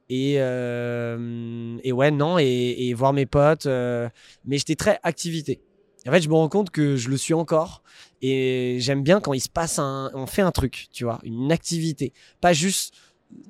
Et, 0.07 0.35
et 0.35 1.91
ouais, 1.91 2.11
non, 2.11 2.39
et, 2.39 2.75
et 2.79 2.93
voir 2.93 3.11
mes 3.11 3.25
potes. 3.25 3.65
mais 3.65 4.57
j'étais 4.57 4.75
très 4.77 5.01
activité. 5.03 5.59
En 6.07 6.11
fait, 6.11 6.21
je 6.21 6.29
me 6.29 6.33
rends 6.33 6.49
compte 6.49 6.69
que 6.69 6.95
je 6.95 7.09
le 7.09 7.17
suis 7.17 7.33
encore. 7.33 7.83
Et 8.21 8.77
j'aime 8.79 9.01
bien 9.03 9.19
quand 9.19 9.33
il 9.33 9.39
se 9.39 9.49
passe 9.49 9.79
un. 9.79 10.11
On 10.13 10.25
fait 10.27 10.41
un 10.43 10.51
truc, 10.51 10.87
tu 10.91 11.03
vois, 11.05 11.19
une 11.23 11.51
activité. 11.51 12.13
Pas 12.39 12.53
juste 12.53 12.93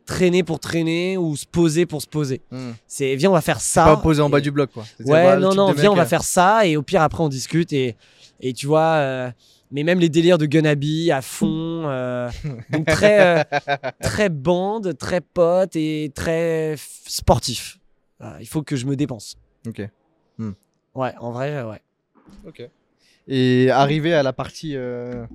traîner 0.06 0.44
pour 0.44 0.60
traîner 0.60 1.18
ou 1.18 1.36
se 1.36 1.46
poser 1.46 1.86
pour 1.86 2.02
se 2.02 2.08
poser. 2.08 2.42
Hmm. 2.52 2.72
C'est 2.88 3.16
viens, 3.16 3.32
on 3.32 3.34
va 3.34 3.42
faire 3.42 3.60
ça. 3.62 3.84
Pas 3.86 3.98
posé 3.98 4.22
en 4.22 4.30
bas 4.30 4.38
et- 4.38 4.42
du 4.42 4.52
bloc 4.52 4.72
quoi. 4.72 4.86
Ouais, 5.06 5.38
non, 5.40 5.56
non, 5.56 5.72
viens, 5.72 5.84
mec, 5.84 5.92
on 5.92 5.96
va 5.96 6.04
euh, 6.04 6.06
faire 6.06 6.24
ça. 6.24 6.66
Et 6.68 6.78
au 6.78 6.84
pire, 6.84 7.02
après, 7.02 7.24
on 7.24 7.30
discute. 7.30 7.74
Et, 7.74 7.96
et 8.40 8.54
tu 8.54 8.68
vois, 8.68 8.94
euh, 8.98 9.32
mais 9.72 9.84
même 9.84 10.00
les 10.00 10.10
délires 10.10 10.38
de 10.38 10.46
Gunaby 10.46 11.12
à 11.12 11.22
fond. 11.22 11.84
euh, 11.88 12.30
donc 12.70 12.86
très, 12.86 13.40
euh, 13.40 13.44
très 14.02 14.30
bande, 14.30 14.96
très 14.98 15.20
pote 15.22 15.76
et 15.76 16.12
très 16.14 16.76
sportif. 17.08 17.80
Voilà, 18.20 18.40
il 18.40 18.48
faut 18.48 18.62
que 18.62 18.76
je 18.76 18.86
me 18.86 18.96
dépense. 18.96 19.36
Ok. 19.68 19.82
Ouais, 20.94 21.14
en 21.20 21.32
vrai, 21.32 21.64
ouais. 21.64 21.82
Ok. 22.46 22.70
Et 23.28 23.70
arrivé 23.70 24.14
à 24.14 24.24
la 24.24 24.34
partie 24.34 24.76
euh, 24.76 25.26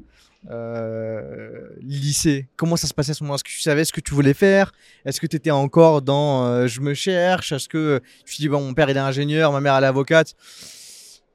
euh, 0.51 1.69
lycée, 1.81 2.49
comment 2.57 2.77
ça 2.77 2.87
se 2.87 2.95
passait 2.95 3.13
à 3.13 3.15
ce 3.15 3.23
moment 3.23 3.37
Est-ce 3.37 3.45
que 3.45 3.51
tu 3.51 3.61
savais 3.61 3.85
ce 3.85 3.93
que 3.93 4.01
tu 4.01 4.15
voulais 4.15 4.35
faire? 4.35 4.73
Est-ce 5.05 5.21
que 5.21 5.27
tu 5.27 5.37
étais 5.37 5.51
encore 5.51 6.03
dans 6.03 6.45
euh, 6.47 6.67
je 6.67 6.81
me 6.81 6.95
cherche? 6.95 7.53
Est-ce 7.53 7.69
que 7.69 8.01
tu 8.25 8.37
te 8.37 8.43
dis 8.43 8.49
bon, 8.49 8.61
mon 8.61 8.75
père 8.75 8.91
il 8.91 8.97
est 8.97 9.01
ingénieur, 9.01 9.53
ma 9.53 9.61
mère 9.61 9.77
elle 9.77 9.85
est 9.85 9.89
avocate 9.89 10.35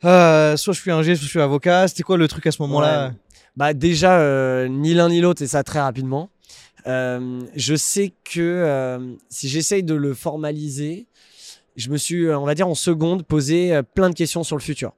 Soit 0.01 0.73
je 0.73 0.79
suis 0.79 0.91
ingé, 0.91 1.15
soit 1.15 1.25
je 1.25 1.29
suis 1.29 1.41
avocat. 1.41 1.87
C'était 1.87 2.03
quoi 2.03 2.17
le 2.17 2.27
truc 2.27 2.45
à 2.47 2.51
ce 2.51 2.61
moment-là? 2.63 3.13
Bah 3.55 3.73
déjà, 3.73 4.67
ni 4.67 4.93
l'un 4.93 5.09
ni 5.09 5.21
l'autre, 5.21 5.41
et 5.43 5.47
ça 5.47 5.63
très 5.63 5.79
rapidement. 5.79 6.31
Je 6.85 7.75
sais 7.77 8.13
que 8.23 9.17
si 9.29 9.47
j'essaye 9.47 9.83
de 9.83 9.93
le 9.93 10.15
formaliser, 10.15 11.07
je 11.75 11.89
me 11.89 11.97
suis, 11.97 12.27
on 12.29 12.45
va 12.45 12.55
dire 12.55 12.67
en 12.67 12.75
seconde, 12.75 13.23
posé 13.23 13.79
plein 13.93 14.09
de 14.09 14.15
questions 14.15 14.43
sur 14.43 14.57
le 14.57 14.61
futur. 14.61 14.93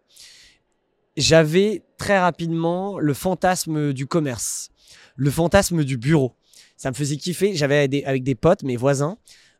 J'avais 1.16 1.84
très 1.98 2.20
rapidement 2.20 2.98
le 3.00 3.14
fantasme 3.14 3.94
du 3.94 4.08
commerce, 4.08 4.70
le 5.16 5.30
fantasme 5.30 5.84
du 5.84 5.98
bureau. 5.98 6.36
Ça 6.76 6.90
me 6.90 6.96
faisait 6.96 7.18
kiffer. 7.18 7.56
J'avais 7.56 8.04
avec 8.06 8.24
des 8.24 8.36
potes, 8.36 8.64
mes 8.64 8.76
voisins, 8.76 9.18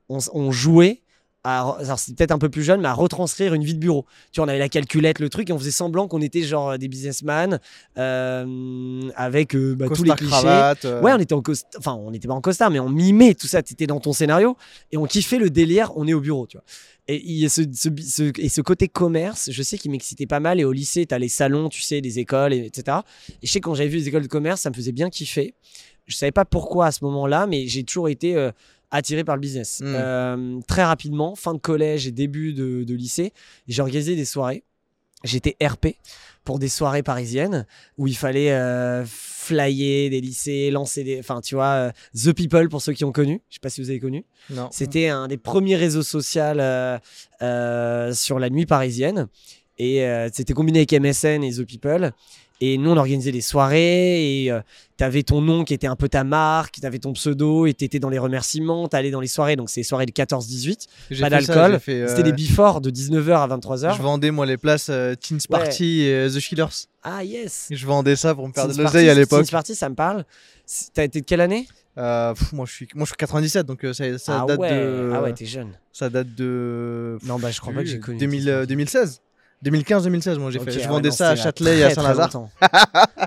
on, 0.10 0.18
on 0.34 0.52
jouait. 0.52 1.03
À, 1.46 1.76
alors 1.80 2.00
c'était 2.00 2.16
peut-être 2.16 2.32
un 2.32 2.38
peu 2.40 2.50
plus 2.50 2.64
jeune, 2.64 2.80
mais 2.80 2.88
à 2.88 2.94
retranscrire 2.94 3.54
une 3.54 3.64
vie 3.66 3.74
de 3.74 3.80
bureau. 3.80 4.06
Tu 4.32 4.40
vois, 4.40 4.46
on 4.46 4.48
avait 4.50 4.60
la 4.60 4.70
calculette, 4.70 5.20
le 5.20 5.28
truc, 5.30 5.50
et 5.50 5.54
on 5.54 5.60
faisait 5.60 5.72
semblant 5.72 6.08
qu'on 6.08 6.22
était 6.22 6.42
genre 6.44 6.78
des 6.78 6.88
businessmen 6.88 7.60
euh, 8.18 9.02
avec 9.16 9.56
euh, 9.56 9.76
bah, 9.76 9.88
tous 9.94 10.04
les 10.04 10.12
clichés. 10.12 10.32
cravate. 10.32 10.86
euh, 10.86 11.02
Ouais, 11.02 11.12
on 11.14 11.20
était 11.20 11.34
en 11.34 11.42
costard, 11.42 11.70
enfin, 11.80 11.94
on 11.96 12.12
n'était 12.12 12.28
pas 12.28 12.34
en 12.34 12.42
costard, 12.42 12.70
mais 12.72 12.80
on 12.80 12.90
mimait 12.90 13.34
tout 13.34 13.48
ça. 13.48 13.62
T'étais 13.64 13.88
dans 13.88 14.00
ton 14.00 14.14
scénario 14.14 14.56
et 14.92 14.98
on 14.98 15.06
kiffait 15.06 15.38
le 15.38 15.50
délire. 15.50 15.92
On 15.96 16.08
est 16.08 16.14
au 16.14 16.22
bureau, 16.22 16.48
tu 16.48 16.58
vois. 16.58 16.64
Et 17.08 17.22
il 17.26 17.50
ce, 17.50 17.64
ce- 17.74 17.90
ce- 18.02 18.32
et 18.40 18.48
ce 18.50 18.62
côté 18.62 18.88
commerce, 18.88 19.50
je 19.52 19.64
sais 19.64 19.78
qu'il 19.78 19.92
m'excitait 19.92 20.26
pas 20.26 20.40
mal. 20.40 20.60
Et 20.60 20.64
au 20.66 20.72
lycée, 20.72 21.06
t'as 21.06 21.20
les 21.20 21.28
salons, 21.30 21.68
tu 21.70 21.82
sais, 21.82 22.00
des 22.02 22.20
écoles, 22.20 22.54
et- 22.54 22.66
etc. 22.66 22.98
Et 23.42 23.48
je 23.48 23.52
sais 23.52 23.60
quand 23.60 23.76
j'avais 23.76 23.90
vu 23.90 23.98
les 23.98 24.08
écoles 24.08 24.24
de 24.24 24.28
commerce, 24.28 24.62
ça 24.62 24.70
me 24.70 24.76
faisait 24.76 24.94
bien 24.94 25.10
kiffer. 25.10 25.54
Je 26.06 26.16
savais 26.16 26.32
pas 26.32 26.46
pourquoi 26.46 26.88
à 26.88 26.92
ce 26.92 27.04
moment-là, 27.06 27.48
mais 27.48 27.68
j'ai 27.68 27.84
toujours 27.84 28.10
été 28.10 28.36
euh, 28.36 28.52
attiré 28.94 29.24
par 29.24 29.36
le 29.36 29.42
business. 29.42 29.82
Mm. 29.82 29.86
Euh, 29.86 30.60
très 30.68 30.84
rapidement, 30.84 31.36
fin 31.36 31.54
de 31.54 31.60
collège 31.60 32.08
et 32.08 32.12
début 32.12 32.54
de, 32.54 32.84
de 32.84 32.94
lycée, 32.94 33.34
j'ai 33.68 33.82
organisé 33.82 34.16
des 34.16 34.26
soirées. 34.26 34.64
J'étais 35.24 35.56
RP 35.62 35.96
pour 36.44 36.60
des 36.60 36.68
soirées 36.68 37.04
parisiennes 37.04 37.66
où 37.98 38.08
il 38.08 38.18
fallait 38.18 38.52
euh, 38.52 39.06
flyer 39.06 40.10
des 40.10 40.22
lycées, 40.22 40.70
lancer 40.72 41.04
des. 41.04 41.20
Enfin, 41.20 41.42
tu 41.42 41.56
vois, 41.56 41.66
euh, 41.66 41.92
The 42.16 42.34
People 42.34 42.70
pour 42.70 42.82
ceux 42.82 42.94
qui 42.94 43.06
ont 43.06 43.12
connu. 43.12 43.42
Je 43.50 43.56
sais 43.56 43.60
pas 43.62 43.70
si 43.70 43.82
vous 43.82 43.90
avez 43.90 44.00
connu. 44.00 44.26
Non. 44.50 44.70
C'était 44.72 45.08
un 45.08 45.28
des 45.28 45.38
premiers 45.38 45.78
réseaux 45.78 46.04
sociaux 46.04 46.42
euh, 46.42 48.14
sur 48.14 48.40
la 48.40 48.50
nuit 48.50 48.66
parisienne. 48.66 49.28
Et 49.80 50.06
c'était 50.32 50.54
combiné 50.54 50.80
avec 50.80 50.94
MSN 50.94 51.44
et 51.44 51.52
The 51.52 51.64
People. 51.64 52.12
Et 52.66 52.78
nous, 52.78 52.92
on 52.92 52.98
organisait 52.98 53.34
des 53.34 53.42
soirées 53.42 54.46
et 54.46 54.52
tu 54.98 55.04
avais 55.04 55.24
ton 55.24 55.42
nom 55.42 55.66
qui 55.66 55.74
était 55.74 55.88
un 55.88 55.98
peu 55.98 56.08
ta 56.08 56.24
marque, 56.24 56.76
tu 56.80 56.86
avais 56.86 57.00
ton 57.00 57.12
pseudo 57.12 57.66
et 57.66 57.74
tu 57.74 57.84
étais 57.84 58.00
dans 58.00 58.10
les 58.10 58.20
remerciements, 58.20 58.88
tu 58.88 58.96
allais 58.96 59.12
dans 59.12 59.20
les 59.20 59.28
soirées. 59.28 59.58
Donc, 59.58 59.70
c'est 59.70 59.82
les 59.82 59.86
soirées 59.86 60.06
de 60.06 60.14
14-18. 60.14 60.86
J'ai 61.12 61.22
Pas 61.22 61.30
d'alcool. 61.30 61.80
euh, 61.90 62.08
C'était 62.08 62.24
des 62.24 62.32
before 62.32 62.80
de 62.80 62.90
19h 62.90 63.32
à 63.34 63.48
23h. 63.58 63.98
Je 63.98 64.02
vendais 64.02 64.32
moi 64.32 64.46
les 64.46 64.56
places 64.56 64.88
euh, 64.90 65.14
Teens 65.16 65.46
Party 65.50 66.04
et 66.04 66.14
euh, 66.14 66.30
The 66.30 66.40
Killers. 66.40 66.88
Ah, 67.04 67.22
yes! 67.24 67.68
Je 67.70 67.86
vendais 67.86 68.16
ça 68.16 68.34
pour 68.34 68.48
me 68.48 68.54
faire 68.54 68.70
de 68.70 68.82
l'oseille 68.82 69.10
à 69.10 69.14
l'époque. 69.14 69.44
Teens 69.46 69.52
Party, 69.52 69.76
ça 69.76 69.90
me 69.90 69.96
parle. 69.96 70.24
T'as 70.94 71.04
été 71.04 71.20
de 71.20 71.26
quelle 71.26 71.42
année? 71.42 71.68
Euh, 71.98 72.34
pff, 72.34 72.54
moi 72.54 72.66
je 72.66 72.74
suis 72.74 72.88
moi 72.96 73.06
je 73.06 73.10
suis 73.10 73.18
97 73.18 73.68
donc 73.68 73.84
euh, 73.84 73.94
ça, 73.94 74.18
ça 74.18 74.42
ah, 74.42 74.46
date 74.48 74.60
ouais. 74.60 74.72
de 74.72 75.12
ah 75.14 75.22
ouais, 75.22 75.32
t'es 75.32 75.46
jeune. 75.46 75.74
ça 75.92 76.10
date 76.10 76.34
de 76.34 77.20
Non, 77.24 77.38
bah 77.38 77.52
je 77.52 77.62
crois 77.62 77.72
pas 77.72 77.82
que 77.82 77.86
j'ai 77.86 78.00
connu. 78.00 78.18
2000, 78.18 78.50
euh, 78.50 78.66
2016 78.66 79.22
2015 79.64 80.04
2016 80.04 80.38
moi 80.38 80.52
j'ai 80.52 80.60
fait 80.60 80.72
je 80.72 80.82
ah 80.84 80.88
vendais 80.88 81.10
non, 81.10 81.16
ça 81.16 81.30
à 81.30 81.36
Châtelet 81.36 81.80
et 81.80 81.84
à 81.84 81.90
Saint-Lazare 81.90 82.50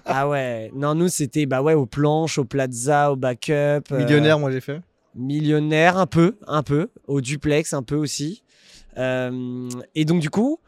ah 0.05 0.29
ouais, 0.29 0.71
non, 0.75 0.95
nous 0.95 1.09
c'était 1.09 1.47
bah 1.47 1.63
ouais, 1.63 1.75
aux 1.75 1.87
planches, 1.87 2.39
au 2.39 2.45
plaza, 2.45 3.11
au 3.11 3.17
backup. 3.17 3.51
euh, 3.53 3.99
millionnaire 3.99 4.39
moi 4.39 4.53
j'ai 4.53 4.61
fait 4.61 4.81
millionnaire, 5.17 5.97
un 5.97 6.07
peu, 6.07 6.37
un 6.47 6.63
peu. 6.63 6.89
Au 7.07 7.21
duplex, 7.21 7.73
un 7.73 7.83
peu 7.83 7.97
aussi. 7.97 8.43
Euh, 8.99 9.69
et 9.95 10.05
donc, 10.05 10.21
du 10.21 10.31
coup, 10.31 10.61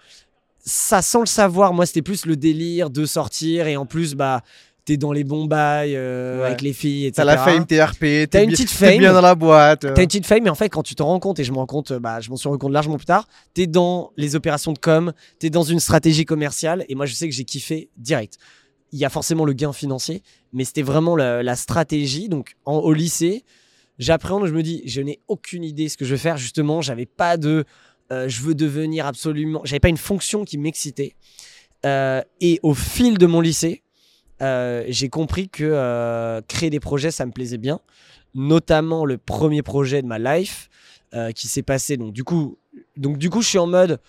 ça 0.58 1.02
sans 1.02 1.20
le 1.20 1.26
savoir, 1.26 1.72
moi 1.72 1.86
c'était 1.86 2.02
plus 2.02 2.26
le 2.26 2.36
délire 2.36 2.90
de 2.90 3.04
sortir 3.06 3.66
et 3.66 3.76
en 3.76 3.86
plus, 3.86 4.14
bah, 4.14 4.42
t'es 4.88 4.96
dans 4.96 5.12
les 5.12 5.22
bons 5.22 5.44
bails 5.44 5.94
euh, 5.94 6.40
Ouais. 6.40 6.46
avec 6.46 6.62
les 6.62 6.72
filles, 6.72 7.04
etc. 7.06 7.16
t'as 7.16 7.24
la 7.24 7.36
fame 7.36 7.66
t'es 7.66 7.82
RP 7.84 8.00
t'es 8.30 8.44
une 8.44 8.50
petite 8.50 8.70
fame. 8.70 8.96
bien 8.98 9.12
dans 9.12 9.20
la 9.20 9.34
boîte 9.34 9.84
euh. 9.84 9.92
T'as 9.94 10.00
une 10.02 10.08
petite 10.08 10.24
fame, 10.26 10.42
mais 10.44 10.48
en 10.50 10.54
fait, 10.54 10.70
quand 10.70 10.82
tu 10.82 10.94
te 10.94 11.02
rends 11.02 11.20
compte, 11.20 11.38
et 11.38 11.44
je 11.44 11.52
me 11.52 11.58
rends 11.58 11.66
compte, 11.66 11.90
euh, 11.90 11.98
bah, 12.00 12.20
je 12.20 12.30
m'en 12.30 12.36
suis 12.36 12.48
rendu 12.48 12.58
compte 12.58 12.72
largement 12.72 12.96
plus 12.96 13.04
tard, 13.04 13.28
t'es 13.52 13.66
dans 13.66 14.12
les 14.16 14.34
opérations 14.34 14.72
de 14.72 14.78
com, 14.78 15.12
t'es 15.38 15.50
dans 15.50 15.62
une 15.62 15.78
stratégie 15.78 16.24
commerciale, 16.24 16.86
et 16.88 16.94
moi, 16.94 17.04
je 17.04 17.12
sais 17.14 17.28
que 17.28 17.34
j'ai 17.34 17.44
kiffé 17.44 17.90
direct. 17.98 18.38
Il 18.92 18.98
y 18.98 19.04
a 19.04 19.10
forcément 19.10 19.44
le 19.44 19.52
gain 19.52 19.74
financier, 19.74 20.22
mais 20.54 20.64
c'était 20.64 20.80
vraiment 20.82 21.14
la, 21.16 21.42
la 21.42 21.54
stratégie. 21.56 22.30
Donc, 22.30 22.56
en- 22.64 22.78
au 22.78 22.94
lycée, 22.94 23.44
j'appréhende, 23.98 24.46
je 24.46 24.52
me 24.54 24.62
dis, 24.62 24.80
je 24.86 25.02
n'ai 25.02 25.20
aucune 25.28 25.64
idée 25.64 25.90
ce 25.90 25.98
que 25.98 26.06
je 26.06 26.12
veux 26.12 26.16
faire. 26.16 26.38
Justement, 26.38 26.80
j'avais 26.80 27.04
pas 27.04 27.36
de, 27.36 27.64
euh, 28.10 28.26
je 28.28 28.40
veux 28.40 28.54
devenir 28.54 29.04
absolument, 29.06 29.60
j'avais 29.64 29.80
pas 29.80 29.90
une 29.90 29.98
fonction 29.98 30.44
qui 30.46 30.56
m'excitait. 30.56 31.14
Et 31.84 32.58
au 32.62 32.74
fil 32.74 33.18
de 33.18 33.26
mon 33.26 33.40
lycée, 33.40 33.82
euh, 34.42 34.84
j'ai 34.88 35.08
compris 35.08 35.48
que 35.48 35.64
euh, 35.64 36.40
créer 36.46 36.70
des 36.70 36.80
projets, 36.80 37.10
ça 37.10 37.26
me 37.26 37.32
plaisait 37.32 37.58
bien. 37.58 37.80
Notamment 38.34 39.04
le 39.04 39.18
premier 39.18 39.62
projet 39.62 40.02
de 40.02 40.06
ma 40.06 40.18
life 40.18 40.68
euh, 41.14 41.32
qui 41.32 41.48
s'est 41.48 41.62
passé. 41.62 41.96
Donc 41.96 42.12
du 42.12 42.24
coup, 42.24 42.58
je 42.96 43.40
suis 43.46 43.58
en 43.58 43.66
mode, 43.66 44.00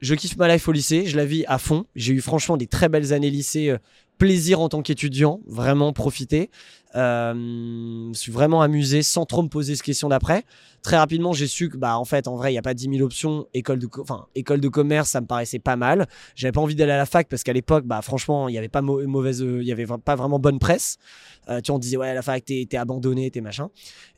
je 0.00 0.14
kiffe 0.14 0.36
ma 0.36 0.48
life 0.48 0.66
au 0.68 0.72
lycée, 0.72 1.06
je 1.06 1.16
la 1.16 1.24
vis 1.24 1.44
à 1.46 1.58
fond. 1.58 1.86
J'ai 1.94 2.14
eu 2.14 2.20
franchement 2.20 2.56
des 2.56 2.66
très 2.66 2.88
belles 2.88 3.12
années 3.12 3.30
lycée. 3.30 3.74
plaisir 4.18 4.60
en 4.60 4.68
tant 4.68 4.82
qu'étudiant, 4.82 5.40
vraiment 5.46 5.92
profiter. 5.92 6.50
Euh, 6.96 7.32
je 7.34 8.08
me 8.08 8.14
suis 8.14 8.32
vraiment 8.32 8.62
amusé 8.62 9.02
sans 9.02 9.26
trop 9.26 9.42
me 9.42 9.48
poser 9.48 9.76
ce 9.76 9.82
question 9.82 10.08
d'après. 10.08 10.44
Très 10.82 10.96
rapidement, 10.96 11.32
j'ai 11.32 11.46
su 11.48 11.68
que, 11.68 11.76
bah, 11.76 11.98
en 11.98 12.04
fait, 12.04 12.28
en 12.28 12.36
vrai, 12.36 12.50
il 12.50 12.54
n'y 12.54 12.58
a 12.58 12.62
pas 12.62 12.72
10 12.74 12.88
000 12.90 13.04
options. 13.04 13.46
École 13.54 13.78
de, 13.80 13.88
enfin, 14.00 14.26
école 14.34 14.60
de 14.60 14.68
commerce, 14.68 15.10
ça 15.10 15.20
me 15.20 15.26
paraissait 15.26 15.58
pas 15.58 15.74
mal. 15.76 16.06
J'avais 16.36 16.52
pas 16.52 16.60
envie 16.60 16.74
d'aller 16.76 16.92
à 16.92 16.96
la 16.96 17.06
fac 17.06 17.28
parce 17.28 17.42
qu'à 17.42 17.52
l'époque, 17.52 17.84
bah, 17.86 18.00
franchement, 18.02 18.48
il 18.48 18.52
n'y 18.52 18.58
avait 18.58 18.68
pas 18.68 18.82
mau- 18.82 19.04
mauvaise, 19.06 19.42
euh, 19.42 19.58
il 19.62 19.66
y 19.66 19.72
avait 19.72 19.86
pas 20.04 20.14
vraiment 20.14 20.38
bonne 20.38 20.58
presse. 20.58 20.96
Euh, 21.48 21.60
tu 21.60 21.68
vois, 21.70 21.76
on 21.76 21.78
disait, 21.80 21.96
ouais, 21.96 22.08
à 22.10 22.14
la 22.14 22.22
fac, 22.22 22.44
t'es 22.44 22.68
abandonné, 22.76 23.30
t'es 23.30 23.40
machin. 23.40 23.68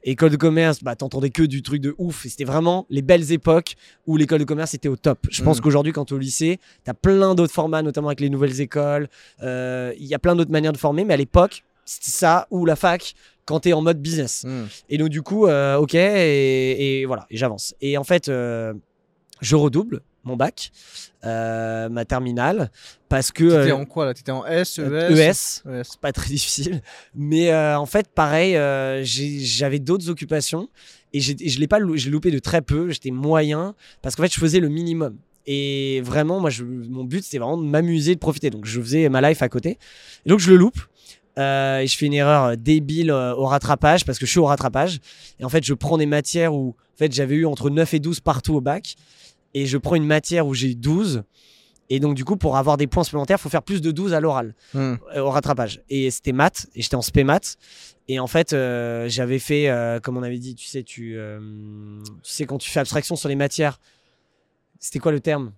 École 0.05 0.31
de 0.31 0.37
commerce, 0.37 0.83
bah, 0.85 0.95
t'entendais 0.95 1.31
que 1.31 1.43
du 1.43 1.63
truc 1.63 1.81
de 1.81 1.95
ouf. 1.99 2.27
Et 2.27 2.29
c'était 2.29 2.45
vraiment 2.45 2.87
les 2.91 3.03
belles 3.03 3.33
époques 3.33 3.75
où 4.07 4.17
l'école 4.17 4.39
de 4.41 4.45
commerce 4.45 4.75
était 4.75 4.89
au 4.89 4.97
top. 4.97 5.27
Je 5.31 5.43
pense 5.43 5.59
Mm. 5.59 5.61
qu'aujourd'hui, 5.63 5.93
quand 5.93 6.05
t'es 6.07 6.15
au 6.15 6.19
lycée, 6.19 6.61
t'as 6.85 6.95
plein 6.95 7.35
d'autres 7.35 7.53
formats, 7.55 7.83
notamment 7.83 8.09
avec 8.09 8.21
les 8.21 8.31
nouvelles 8.31 8.61
écoles. 8.61 9.09
Euh, 9.43 9.93
Il 9.99 10.07
y 10.07 10.15
a 10.15 10.19
plein 10.19 10.37
d'autres 10.37 10.51
manières 10.53 10.73
de 10.73 10.79
former, 10.79 11.05
mais 11.05 11.15
à 11.15 11.17
l'époque, 11.17 11.65
ça 11.89 12.47
ou 12.51 12.65
la 12.65 12.77
fac 12.77 13.15
quand 13.45 13.61
tu 13.61 13.71
es 13.71 13.73
en 13.73 13.81
mode 13.81 14.01
business. 14.01 14.45
Hmm. 14.47 14.67
Et 14.89 14.99
donc, 14.99 15.09
du 15.09 15.23
coup, 15.23 15.47
euh, 15.47 15.77
ok, 15.77 15.95
et, 15.95 17.01
et 17.01 17.07
voilà, 17.07 17.27
et 17.31 17.37
j'avance. 17.37 17.75
Et 17.81 17.97
en 17.97 18.05
fait, 18.05 18.29
euh, 18.29 18.75
je 19.41 19.57
redouble 19.57 20.03
mon 20.25 20.37
bac, 20.37 20.71
euh, 21.25 21.89
ma 21.89 22.05
terminale, 22.05 22.71
parce 23.09 23.33
que. 23.33 23.63
T'étais 23.63 23.73
en 23.73 23.87
quoi 23.87 24.05
là? 24.05 24.13
T'étais 24.13 24.33
en 24.33 24.45
S, 24.45 24.79
ES 24.79 24.83
ES, 24.83 25.63
ES. 25.67 25.83
c'est 25.85 26.01
pas 26.01 26.13
très 26.13 26.29
difficile. 26.29 26.83
Mais 27.15 27.55
en 27.55 27.87
fait, 27.87 28.09
pareil, 28.09 28.53
j'avais 29.03 29.79
d'autres 29.79 30.11
occupations 30.11 30.69
et, 31.13 31.21
je 31.21 31.59
l'ai 31.59 31.69
pas, 31.69 31.79
j'ai 31.95 32.11
loupé 32.11 32.31
de 32.31 32.39
très 32.39 32.63
peu. 32.63 32.91
J'étais 32.91 33.11
moyen 33.11 33.75
parce 34.03 34.15
qu'en 34.15 34.25
fait, 34.25 34.33
je 34.33 34.39
faisais 34.39 34.61
le 34.61 34.69
minimum. 34.69 35.17
Et 35.47 36.03
vraiment, 36.03 36.41
moi, 36.41 36.51
je, 36.51 36.63
mon 36.63 37.05
but, 37.05 37.25
c'était 37.25 37.39
vraiment 37.39 37.57
de 37.57 37.65
m'amuser, 37.65 38.15
de 38.15 38.21
profiter. 38.21 38.51
Donc, 38.51 38.67
je 38.67 38.81
faisais 38.81 39.09
ma 39.09 39.27
life 39.27 39.41
à 39.41 39.49
côté. 39.49 39.79
Et 40.27 40.29
donc, 40.29 40.41
je 40.41 40.51
le 40.51 40.57
loupe. 40.57 40.79
Euh, 41.39 41.79
et 41.81 41.87
je 41.87 41.97
fais 41.97 42.07
une 42.07 42.15
erreur 42.15 42.57
débile 42.57 43.11
euh, 43.11 43.35
au 43.35 43.47
rattrapage 43.47 44.05
parce 44.05 44.19
que 44.19 44.27
je 44.27 44.31
suis 44.31 44.41
au 44.41 44.47
rattrapage. 44.47 44.99
Et 45.39 45.45
en 45.45 45.49
fait, 45.49 45.65
je 45.65 45.73
prends 45.75 45.97
des 45.97 46.07
matières 46.07 46.53
où 46.55 46.71
en 46.95 46.99
fait, 46.99 47.13
j'avais 47.13 47.37
eu 47.37 47.47
entre 47.47 47.71
9 47.71 47.95
et 47.95 48.01
12 48.01 48.21
partout 48.21 48.55
au 48.55 48.61
bac. 48.61 48.97
Et 49.55 49.67
je 49.67 49.79
prends 49.79 49.95
une 49.95 50.07
matière 50.07 50.47
où 50.47 50.55
j'ai 50.55 50.71
eu 50.73 50.75
12. 50.75 51.23
Et 51.91 52.01
donc, 52.01 52.15
du 52.17 52.25
coup, 52.25 52.37
pour 52.37 52.57
avoir 52.59 52.77
des 52.77 52.87
points 52.87 53.05
supplémentaires, 53.05 53.39
il 53.39 53.43
faut 53.43 53.49
faire 53.49 53.63
plus 53.63 53.81
de 53.81 53.91
12 53.91 54.13
à 54.15 54.21
l'oral 54.21 54.55
Hmm. 54.75 54.97
euh, 55.15 55.21
au 55.21 55.31
rattrapage. 55.31 55.81
Et 55.89 56.11
c'était 56.11 56.33
maths, 56.33 56.67
et 56.75 56.83
j'étais 56.83 56.97
en 56.97 57.03
spé 57.03 57.25
maths. 57.25 57.57
Et 58.09 58.19
en 58.21 58.27
fait, 58.27 58.53
euh, 58.53 59.09
j'avais 59.09 59.39
fait, 59.39 59.69
euh, 59.71 59.99
comme 60.01 60.17
on 60.19 60.23
avait 60.23 60.39
dit, 60.39 60.55
tu 60.55 60.67
sais, 60.67 60.83
tu, 60.83 61.15
euh, 61.17 61.39
tu 62.23 62.31
sais, 62.33 62.45
quand 62.47 62.59
tu 62.59 62.69
fais 62.69 62.81
abstraction 62.81 63.17
sur 63.17 63.29
les 63.31 63.37
matières, 63.37 63.81
c'était 64.79 64.99
quoi 64.99 65.13
le 65.13 65.21
terme? 65.21 65.53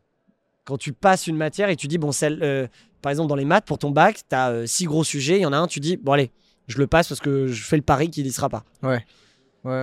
Quand 0.64 0.77
tu 0.79 0.93
passes 0.93 1.27
une 1.27 1.37
matière 1.37 1.69
et 1.69 1.75
tu 1.77 1.88
dis, 1.88 1.99
bon, 1.99 2.12
celle, 2.12 2.38
euh, 2.43 2.66
par 3.02 3.10
exemple, 3.10 3.28
dans 3.28 3.36
les 3.36 3.44
maths, 3.44 3.64
pour 3.66 3.78
ton 3.78 3.90
bac, 3.90 4.20
tu 4.28 4.34
as 4.34 4.66
six 4.66 4.84
gros 4.84 5.04
sujets, 5.04 5.36
il 5.38 5.42
y 5.42 5.46
en 5.46 5.52
a 5.52 5.56
un, 5.58 5.66
tu 5.66 5.80
dis, 5.80 5.96
bon, 5.96 6.12
allez, 6.12 6.30
je 6.68 6.78
le 6.78 6.86
passe 6.86 7.08
parce 7.08 7.20
que 7.20 7.46
je 7.48 7.62
fais 7.64 7.76
le 7.76 7.82
pari 7.82 8.10
qu'il 8.10 8.26
y 8.26 8.32
sera 8.32 8.48
pas. 8.48 8.64
Ouais. 8.82 9.04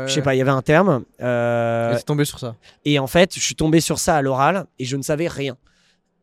Je 0.07 0.13
sais 0.13 0.21
pas, 0.23 0.33
il 0.33 0.39
y 0.39 0.41
avait 0.41 0.49
un 0.51 0.61
terme. 0.63 1.03
euh, 1.21 1.95
Et 1.95 2.01
tombé 2.03 2.25
sur 2.25 2.39
ça. 2.39 2.55
et 2.85 2.97
en 2.97 3.05
fait, 3.07 3.35
je 3.35 3.39
suis 3.41 3.53
tombé 3.55 3.79
sur 3.79 3.99
ça 3.99 4.15
à 4.15 4.21
l'oral 4.21 4.65
et 4.79 4.85
je 4.85 4.97
ne 4.97 5.03
savais 5.03 5.27
rien. 5.27 5.55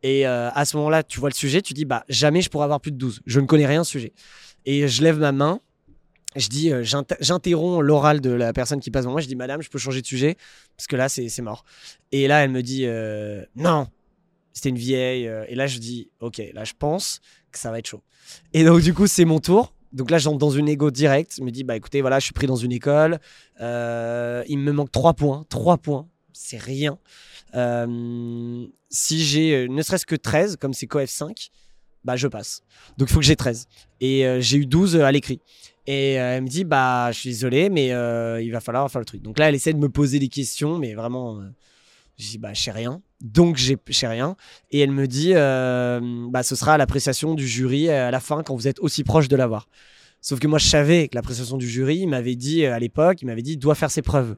Et 0.03 0.27
euh, 0.27 0.49
à 0.53 0.65
ce 0.65 0.75
moment-là, 0.77 1.03
tu 1.03 1.19
vois 1.19 1.29
le 1.29 1.33
sujet, 1.35 1.61
tu 1.61 1.73
dis 1.73 1.85
bah 1.85 2.03
jamais 2.09 2.41
je 2.41 2.49
pourrais 2.49 2.65
avoir 2.65 2.81
plus 2.81 2.91
de 2.91 2.97
12. 2.97 3.21
Je 3.25 3.39
ne 3.39 3.45
connais 3.45 3.65
rien 3.65 3.81
au 3.81 3.85
sujet. 3.85 4.11
Et 4.65 4.87
je 4.87 5.01
lève 5.03 5.19
ma 5.19 5.31
main, 5.31 5.61
je 6.35 6.49
dis 6.49 6.71
euh, 6.71 6.83
j'inter- 6.83 7.15
j'interromps 7.21 7.81
l'oral 7.81 8.19
de 8.19 8.29
la 8.31 8.51
personne 8.51 8.79
qui 8.81 8.91
passe 8.91 9.03
devant 9.03 9.13
moi, 9.13 9.21
je 9.21 9.27
dis 9.27 9.35
madame, 9.37 9.61
je 9.61 9.69
peux 9.69 9.79
changer 9.79 10.01
de 10.01 10.05
sujet 10.07 10.35
parce 10.75 10.87
que 10.87 10.95
là 10.97 11.07
c'est 11.07 11.41
mort. 11.41 11.63
Et 12.11 12.27
là 12.27 12.43
elle 12.43 12.51
me 12.51 12.61
dit 12.61 12.83
euh, 12.85 13.43
non. 13.55 13.87
C'était 14.55 14.69
une 14.69 14.77
vieille 14.77 15.27
euh, 15.27 15.45
et 15.49 15.55
là 15.55 15.67
je 15.67 15.77
dis 15.79 16.09
OK, 16.21 16.41
là 16.53 16.63
je 16.63 16.73
pense 16.79 17.19
que 17.51 17.59
ça 17.59 17.71
va 17.71 17.79
être 17.79 17.87
chaud. 17.87 18.01
Et 18.53 18.63
donc 18.63 18.81
du 18.81 18.93
coup, 18.93 19.05
c'est 19.05 19.25
mon 19.25 19.39
tour. 19.39 19.73
Donc 19.91 20.11
là, 20.11 20.17
j'entre 20.17 20.39
dans 20.39 20.49
une 20.49 20.67
égo 20.67 20.91
directe. 20.91 21.35
Je 21.37 21.41
me 21.41 21.51
dis, 21.51 21.63
bah 21.63 21.77
écoutez, 21.77 22.01
voilà, 22.01 22.19
je 22.19 22.25
suis 22.25 22.33
pris 22.33 22.47
dans 22.47 22.57
une 22.57 22.73
école. 22.73 23.19
Euh, 23.61 24.43
il 24.49 24.59
me 24.59 24.73
manque 24.73 24.91
3 24.91 25.13
points. 25.13 25.45
3 25.47 25.77
points, 25.77 26.09
c'est 26.33 26.57
rien. 26.57 26.97
Euh, 27.53 28.67
si 28.89 29.23
j'ai 29.23 29.69
ne 29.69 29.81
serait-ce 29.81 30.05
que 30.05 30.15
13, 30.15 30.57
comme 30.57 30.73
c'est 30.73 30.87
COF 30.87 31.09
5, 31.09 31.49
bah 32.03 32.17
je 32.17 32.27
passe. 32.27 32.61
Donc 32.97 33.09
il 33.09 33.13
faut 33.13 33.19
que 33.19 33.25
j'ai 33.25 33.37
13. 33.37 33.67
Et 34.01 34.25
j'ai 34.41 34.57
eu 34.57 34.65
12 34.65 34.97
à 34.97 35.11
l'écrit. 35.13 35.39
Et 35.87 36.13
elle 36.13 36.43
me 36.43 36.49
dit, 36.49 36.65
bah 36.65 37.11
je 37.13 37.19
suis 37.19 37.29
désolé, 37.29 37.69
mais 37.69 37.87
il 38.43 38.51
va 38.51 38.59
falloir 38.59 38.91
faire 38.91 38.99
le 38.99 39.05
truc. 39.05 39.21
Donc 39.21 39.39
là, 39.39 39.47
elle 39.47 39.55
essaie 39.55 39.73
de 39.73 39.79
me 39.79 39.89
poser 39.89 40.19
des 40.19 40.29
questions, 40.29 40.77
mais 40.77 40.93
vraiment, 40.93 41.41
je 42.17 42.31
dis, 42.31 42.37
bah 42.37 42.53
je 42.53 42.61
sais 42.61 42.71
rien. 42.71 43.01
Donc 43.21 43.57
j'ai 43.57 43.77
rien. 44.07 44.35
Et 44.71 44.79
elle 44.79 44.91
me 44.91 45.07
dit, 45.07 45.31
euh, 45.33 45.99
bah 46.29 46.43
ce 46.43 46.55
sera 46.55 46.77
l'appréciation 46.77 47.33
du 47.33 47.47
jury 47.47 47.89
à 47.89 48.11
la 48.11 48.19
fin 48.19 48.43
quand 48.43 48.55
vous 48.55 48.67
êtes 48.67 48.79
aussi 48.79 49.03
proche 49.03 49.27
de 49.27 49.35
l'avoir. 49.35 49.67
Sauf 50.21 50.39
que 50.39 50.47
moi, 50.47 50.59
je 50.59 50.67
savais 50.67 51.07
que 51.07 51.15
l'appréciation 51.15 51.57
du 51.57 51.69
jury, 51.69 52.07
m'avait 52.07 52.35
dit 52.35 52.65
euh, 52.65 52.73
à 52.73 52.79
l'époque, 52.79 53.21
il 53.21 53.25
m'avait 53.25 53.43
dit, 53.43 53.57
doit 53.57 53.75
faire 53.75 53.91
ses 53.91 54.01
preuves. 54.01 54.35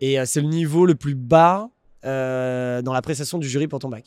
Et 0.00 0.20
euh, 0.20 0.24
c'est 0.26 0.40
le 0.40 0.48
niveau 0.48 0.86
le 0.86 0.94
plus 0.94 1.14
bas 1.14 1.70
dans 2.04 2.92
l'appréciation 2.92 3.38
du 3.38 3.48
jury 3.48 3.68
pour 3.68 3.80
ton 3.80 3.88
bac. 3.88 4.04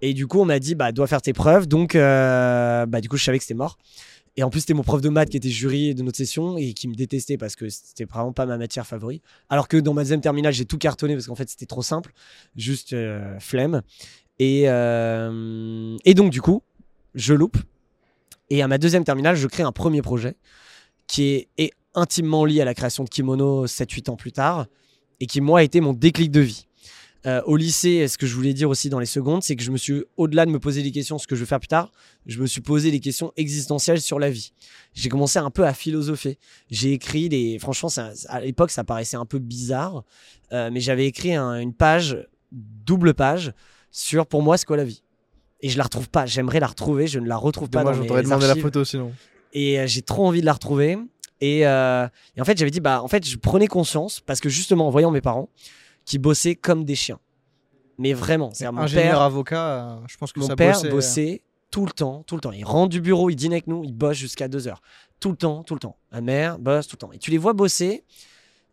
Et 0.00 0.14
du 0.14 0.26
coup, 0.26 0.40
on 0.40 0.44
m'a 0.44 0.58
dit, 0.58 0.74
bah, 0.74 0.92
dois 0.92 1.06
faire 1.06 1.20
tes 1.20 1.32
preuves. 1.32 1.66
Donc, 1.66 1.94
bah, 1.94 3.00
du 3.02 3.08
coup, 3.08 3.18
je 3.18 3.24
savais 3.24 3.38
que 3.38 3.44
c'était 3.44 3.54
mort. 3.54 3.76
Et 4.36 4.42
en 4.42 4.50
plus, 4.50 4.60
c'était 4.60 4.74
mon 4.74 4.82
prof 4.82 5.00
de 5.00 5.08
maths 5.08 5.30
qui 5.30 5.36
était 5.36 5.48
jury 5.48 5.94
de 5.94 6.02
notre 6.02 6.16
session 6.16 6.56
et 6.58 6.72
qui 6.72 6.88
me 6.88 6.94
détestait 6.94 7.38
parce 7.38 7.54
que 7.54 7.68
c'était 7.68 8.04
vraiment 8.04 8.32
pas 8.32 8.46
ma 8.46 8.58
matière 8.58 8.86
favorite. 8.86 9.22
Alors 9.48 9.68
que 9.68 9.76
dans 9.76 9.94
ma 9.94 10.02
deuxième 10.02 10.20
terminale, 10.20 10.52
j'ai 10.52 10.64
tout 10.64 10.78
cartonné 10.78 11.14
parce 11.14 11.26
qu'en 11.26 11.36
fait, 11.36 11.48
c'était 11.48 11.66
trop 11.66 11.82
simple. 11.82 12.12
Juste 12.56 12.92
euh, 12.94 13.38
flemme. 13.38 13.82
Et, 14.40 14.64
euh, 14.66 15.96
et 16.04 16.14
donc, 16.14 16.30
du 16.30 16.42
coup, 16.42 16.62
je 17.14 17.32
loupe. 17.32 17.58
Et 18.50 18.60
à 18.60 18.68
ma 18.68 18.78
deuxième 18.78 19.04
terminale, 19.04 19.36
je 19.36 19.46
crée 19.46 19.62
un 19.62 19.72
premier 19.72 20.02
projet 20.02 20.34
qui 21.06 21.30
est, 21.30 21.48
est 21.56 21.72
intimement 21.94 22.44
lié 22.44 22.60
à 22.60 22.64
la 22.64 22.74
création 22.74 23.04
de 23.04 23.08
Kimono 23.08 23.66
7-8 23.66 24.10
ans 24.10 24.16
plus 24.16 24.32
tard 24.32 24.66
et 25.20 25.26
qui, 25.26 25.40
moi, 25.40 25.60
a 25.60 25.62
été 25.62 25.80
mon 25.80 25.92
déclic 25.92 26.32
de 26.32 26.40
vie. 26.40 26.66
Euh, 27.26 27.40
au 27.46 27.56
lycée, 27.56 28.06
ce 28.06 28.18
que 28.18 28.26
je 28.26 28.34
voulais 28.34 28.52
dire 28.52 28.68
aussi 28.68 28.90
dans 28.90 28.98
les 28.98 29.06
secondes, 29.06 29.42
c'est 29.42 29.56
que 29.56 29.62
je 29.62 29.70
me 29.70 29.78
suis, 29.78 30.04
au-delà 30.18 30.44
de 30.44 30.50
me 30.50 30.58
poser 30.58 30.82
des 30.82 30.90
questions, 30.90 31.16
ce 31.18 31.26
que 31.26 31.34
je 31.34 31.40
veux 31.40 31.46
faire 31.46 31.58
plus 31.58 31.68
tard, 31.68 31.90
je 32.26 32.38
me 32.38 32.46
suis 32.46 32.60
posé 32.60 32.90
des 32.90 33.00
questions 33.00 33.32
existentielles 33.38 34.02
sur 34.02 34.18
la 34.18 34.28
vie. 34.30 34.52
J'ai 34.92 35.08
commencé 35.08 35.38
un 35.38 35.50
peu 35.50 35.64
à 35.66 35.72
philosopher. 35.72 36.38
J'ai 36.70 36.92
écrit 36.92 37.30
des. 37.30 37.58
Franchement, 37.58 37.88
ça- 37.88 38.10
à 38.28 38.40
l'époque, 38.40 38.70
ça 38.70 38.84
paraissait 38.84 39.16
un 39.16 39.24
peu 39.24 39.38
bizarre, 39.38 40.04
euh, 40.52 40.68
mais 40.70 40.80
j'avais 40.80 41.06
écrit 41.06 41.34
un- 41.34 41.58
une 41.58 41.72
page, 41.72 42.18
double 42.52 43.14
page, 43.14 43.52
sur 43.90 44.26
pour 44.26 44.42
moi, 44.42 44.58
c'est 44.58 44.66
quoi 44.66 44.76
la 44.76 44.84
vie. 44.84 45.02
Et 45.60 45.70
je 45.70 45.78
la 45.78 45.84
retrouve 45.84 46.10
pas. 46.10 46.26
J'aimerais 46.26 46.60
la 46.60 46.66
retrouver. 46.66 47.06
Je 47.06 47.18
ne 47.20 47.26
la 47.26 47.36
retrouve 47.38 47.70
pas 47.70 47.84
mes 48.02 48.06
t'aurait 48.06 48.22
demandé 48.22 48.46
la 48.48 48.54
photo 48.62 48.84
sinon. 48.84 49.12
Et 49.54 49.80
euh, 49.80 49.86
j'ai 49.86 50.02
trop 50.02 50.26
envie 50.26 50.40
de 50.42 50.46
la 50.46 50.52
retrouver. 50.52 50.98
Et, 51.40 51.64
et 52.36 52.40
en 52.40 52.44
fait, 52.44 52.56
j'avais 52.58 52.70
dit, 52.70 52.80
bah, 52.80 53.02
en 53.02 53.08
fait, 53.08 53.26
je 53.26 53.36
prenais 53.36 53.66
conscience 53.66 54.20
parce 54.20 54.40
que 54.40 54.48
justement, 54.50 54.86
en 54.88 54.90
voyant 54.90 55.10
mes 55.10 55.20
parents 55.22 55.48
qui 56.04 56.18
bossaient 56.18 56.54
comme 56.54 56.84
des 56.84 56.94
chiens. 56.94 57.18
Mais 57.98 58.12
vraiment, 58.12 58.50
c'est 58.52 58.70
mon 58.70 58.86
père, 58.86 59.20
avocat, 59.20 59.66
euh, 59.66 59.96
je 60.08 60.16
pense 60.16 60.32
que 60.32 60.40
mon 60.40 60.46
ça 60.46 60.56
père 60.56 60.74
bossait. 60.74 60.86
euh. 60.88 60.90
bossait 60.90 61.42
tout 61.70 61.86
le 61.86 61.92
temps, 61.92 62.22
tout 62.26 62.34
le 62.34 62.40
temps. 62.40 62.52
Il 62.52 62.64
rentre 62.64 62.90
du 62.90 63.00
bureau, 63.00 63.30
il 63.30 63.36
dîne 63.36 63.52
avec 63.52 63.66
nous, 63.66 63.84
il 63.84 63.92
bosse 63.92 64.16
jusqu'à 64.16 64.48
2 64.48 64.68
heures. 64.68 64.80
Tout 65.20 65.30
le 65.30 65.36
temps, 65.36 65.62
tout 65.62 65.74
le 65.74 65.80
temps. 65.80 65.96
Ma 66.12 66.20
mère 66.20 66.58
bosse 66.58 66.86
tout 66.88 66.96
le 66.96 66.98
temps. 66.98 67.12
Et 67.12 67.18
tu 67.18 67.30
les 67.30 67.38
vois 67.38 67.52
bosser 67.52 68.04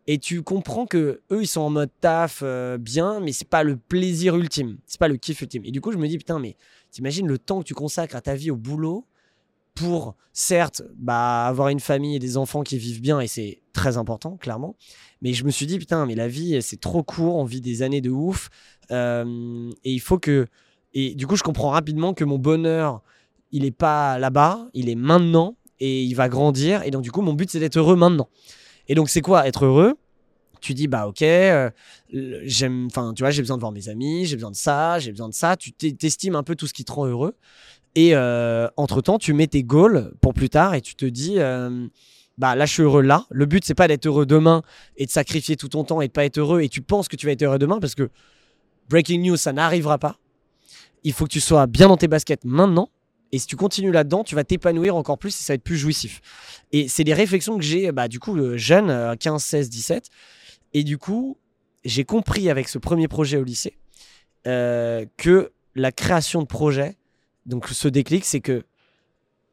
et 0.07 0.17
tu 0.17 0.41
comprends 0.41 0.87
que 0.87 1.21
eux, 1.31 1.41
ils 1.43 1.47
sont 1.47 1.61
en 1.61 1.69
mode 1.69 1.91
taf 2.01 2.41
euh, 2.43 2.77
bien, 2.79 3.19
mais 3.19 3.31
c'est 3.31 3.47
pas 3.47 3.63
le 3.63 3.77
plaisir 3.77 4.35
ultime. 4.35 4.77
C'est 4.87 4.99
pas 4.99 5.07
le 5.07 5.17
kiff 5.17 5.41
ultime. 5.41 5.63
Et 5.65 5.71
du 5.71 5.81
coup, 5.81 5.91
je 5.91 5.97
me 5.97 6.07
dis, 6.07 6.17
putain, 6.17 6.39
mais 6.39 6.57
t'imagines 6.89 7.27
le 7.27 7.37
temps 7.37 7.59
que 7.59 7.65
tu 7.65 7.75
consacres 7.75 8.15
à 8.15 8.21
ta 8.21 8.33
vie 8.33 8.49
au 8.49 8.55
boulot 8.55 9.05
certes, 10.33 10.81
bah, 10.97 11.45
avoir 11.45 11.69
une 11.69 11.79
famille 11.79 12.15
et 12.15 12.19
des 12.19 12.37
enfants 12.37 12.63
qui 12.63 12.77
vivent 12.77 13.01
bien, 13.01 13.19
et 13.19 13.27
c'est 13.27 13.61
très 13.73 13.97
important, 13.97 14.37
clairement. 14.37 14.75
Mais 15.21 15.33
je 15.33 15.43
me 15.45 15.51
suis 15.51 15.65
dit, 15.67 15.77
putain, 15.77 16.05
mais 16.05 16.15
la 16.15 16.27
vie, 16.27 16.61
c'est 16.61 16.79
trop 16.79 17.03
court, 17.03 17.35
on 17.37 17.43
vit 17.43 17.61
des 17.61 17.81
années 17.83 18.01
de 18.01 18.09
ouf. 18.09 18.49
euh, 18.91 19.69
et 19.83 19.91
il 19.93 19.99
faut 19.99 20.19
que. 20.19 20.47
Et 20.93 21.15
du 21.15 21.27
coup, 21.27 21.35
je 21.37 21.43
comprends 21.43 21.69
rapidement 21.69 22.13
que 22.13 22.23
mon 22.25 22.37
bonheur, 22.37 23.01
il 23.51 23.65
est 23.65 23.71
pas 23.71 24.19
là-bas, 24.19 24.67
il 24.73 24.89
est 24.89 24.95
maintenant, 24.95 25.55
et 25.79 26.03
il 26.03 26.13
va 26.15 26.27
grandir. 26.29 26.83
Et 26.83 26.91
donc, 26.91 27.01
du 27.03 27.11
coup, 27.11 27.21
mon 27.21 27.33
but, 27.33 27.49
c'est 27.49 27.59
d'être 27.59 27.77
heureux 27.77 27.95
maintenant. 27.95 28.29
Et 28.87 28.95
donc, 28.95 29.09
c'est 29.09 29.21
quoi 29.21 29.47
être 29.47 29.65
heureux? 29.65 29.95
Tu 30.61 30.75
dis 30.75 30.87
bah 30.87 31.07
ok 31.07 31.23
euh, 31.23 31.71
j'aime 32.11 32.85
enfin 32.85 33.13
tu 33.15 33.23
vois 33.23 33.31
j'ai 33.31 33.41
besoin 33.41 33.57
de 33.57 33.61
voir 33.61 33.71
mes 33.71 33.89
amis 33.89 34.25
j'ai 34.27 34.35
besoin 34.35 34.51
de 34.51 34.55
ça 34.55 34.99
j'ai 34.99 35.09
besoin 35.09 35.27
de 35.27 35.33
ça 35.33 35.57
tu 35.57 35.71
t'es- 35.73 35.91
t'estimes 35.93 36.35
un 36.35 36.43
peu 36.43 36.55
tout 36.55 36.67
ce 36.67 36.73
qui 36.73 36.85
te 36.85 36.91
rend 36.91 37.07
heureux 37.07 37.35
et 37.95 38.15
entre 38.77 39.01
temps 39.01 39.17
tu 39.17 39.33
mets 39.33 39.47
tes 39.47 39.63
goals 39.63 40.13
pour 40.21 40.33
plus 40.33 40.49
tard 40.49 40.75
et 40.75 40.81
tu 40.81 40.95
te 40.95 41.05
dis 41.05 41.35
euh, 41.37 41.87
bah 42.37 42.55
là 42.55 42.65
je 42.65 42.73
suis 42.73 42.83
heureux 42.83 43.01
là 43.01 43.25
le 43.29 43.45
but 43.45 43.65
c'est 43.65 43.75
pas 43.75 43.87
d'être 43.87 44.05
heureux 44.05 44.25
demain 44.25 44.61
et 44.97 45.05
de 45.05 45.11
sacrifier 45.11 45.57
tout 45.57 45.67
ton 45.67 45.83
temps 45.83 46.01
et 46.01 46.07
de 46.07 46.13
pas 46.13 46.23
être 46.25 46.37
heureux 46.37 46.61
et 46.61 46.69
tu 46.69 46.81
penses 46.81 47.07
que 47.07 47.15
tu 47.15 47.25
vas 47.25 47.33
être 47.33 47.43
heureux 47.43 47.59
demain 47.59 47.79
parce 47.79 47.95
que 47.95 48.09
breaking 48.89 49.21
news 49.21 49.35
ça 49.35 49.51
n'arrivera 49.51 49.97
pas 49.97 50.17
il 51.03 51.13
faut 51.13 51.25
que 51.25 51.31
tu 51.31 51.41
sois 51.41 51.67
bien 51.67 51.87
dans 51.87 51.97
tes 51.97 52.07
baskets 52.07 52.45
maintenant 52.45 52.89
et 53.31 53.39
si 53.39 53.47
tu 53.47 53.55
continues 53.55 53.91
là-dedans, 53.91 54.23
tu 54.23 54.35
vas 54.35 54.43
t'épanouir 54.43 54.95
encore 54.95 55.17
plus 55.17 55.29
et 55.29 55.43
ça 55.43 55.53
va 55.53 55.55
être 55.55 55.63
plus 55.63 55.77
jouissif. 55.77 56.21
Et 56.71 56.87
c'est 56.87 57.03
des 57.03 57.13
réflexions 57.13 57.57
que 57.57 57.63
j'ai, 57.63 57.91
bah, 57.91 58.07
du 58.07 58.19
coup, 58.19 58.37
euh, 58.37 58.57
jeune, 58.57 58.89
euh, 58.89 59.15
15, 59.15 59.41
16, 59.41 59.69
17. 59.69 60.09
Et 60.73 60.83
du 60.83 60.97
coup, 60.97 61.37
j'ai 61.85 62.03
compris 62.03 62.49
avec 62.49 62.67
ce 62.67 62.77
premier 62.77 63.07
projet 63.07 63.37
au 63.37 63.43
lycée 63.43 63.77
euh, 64.47 65.05
que 65.17 65.51
la 65.75 65.91
création 65.91 66.41
de 66.41 66.47
projet, 66.47 66.97
donc 67.45 67.67
ce 67.67 67.87
déclic, 67.87 68.25
c'est 68.25 68.41
que 68.41 68.63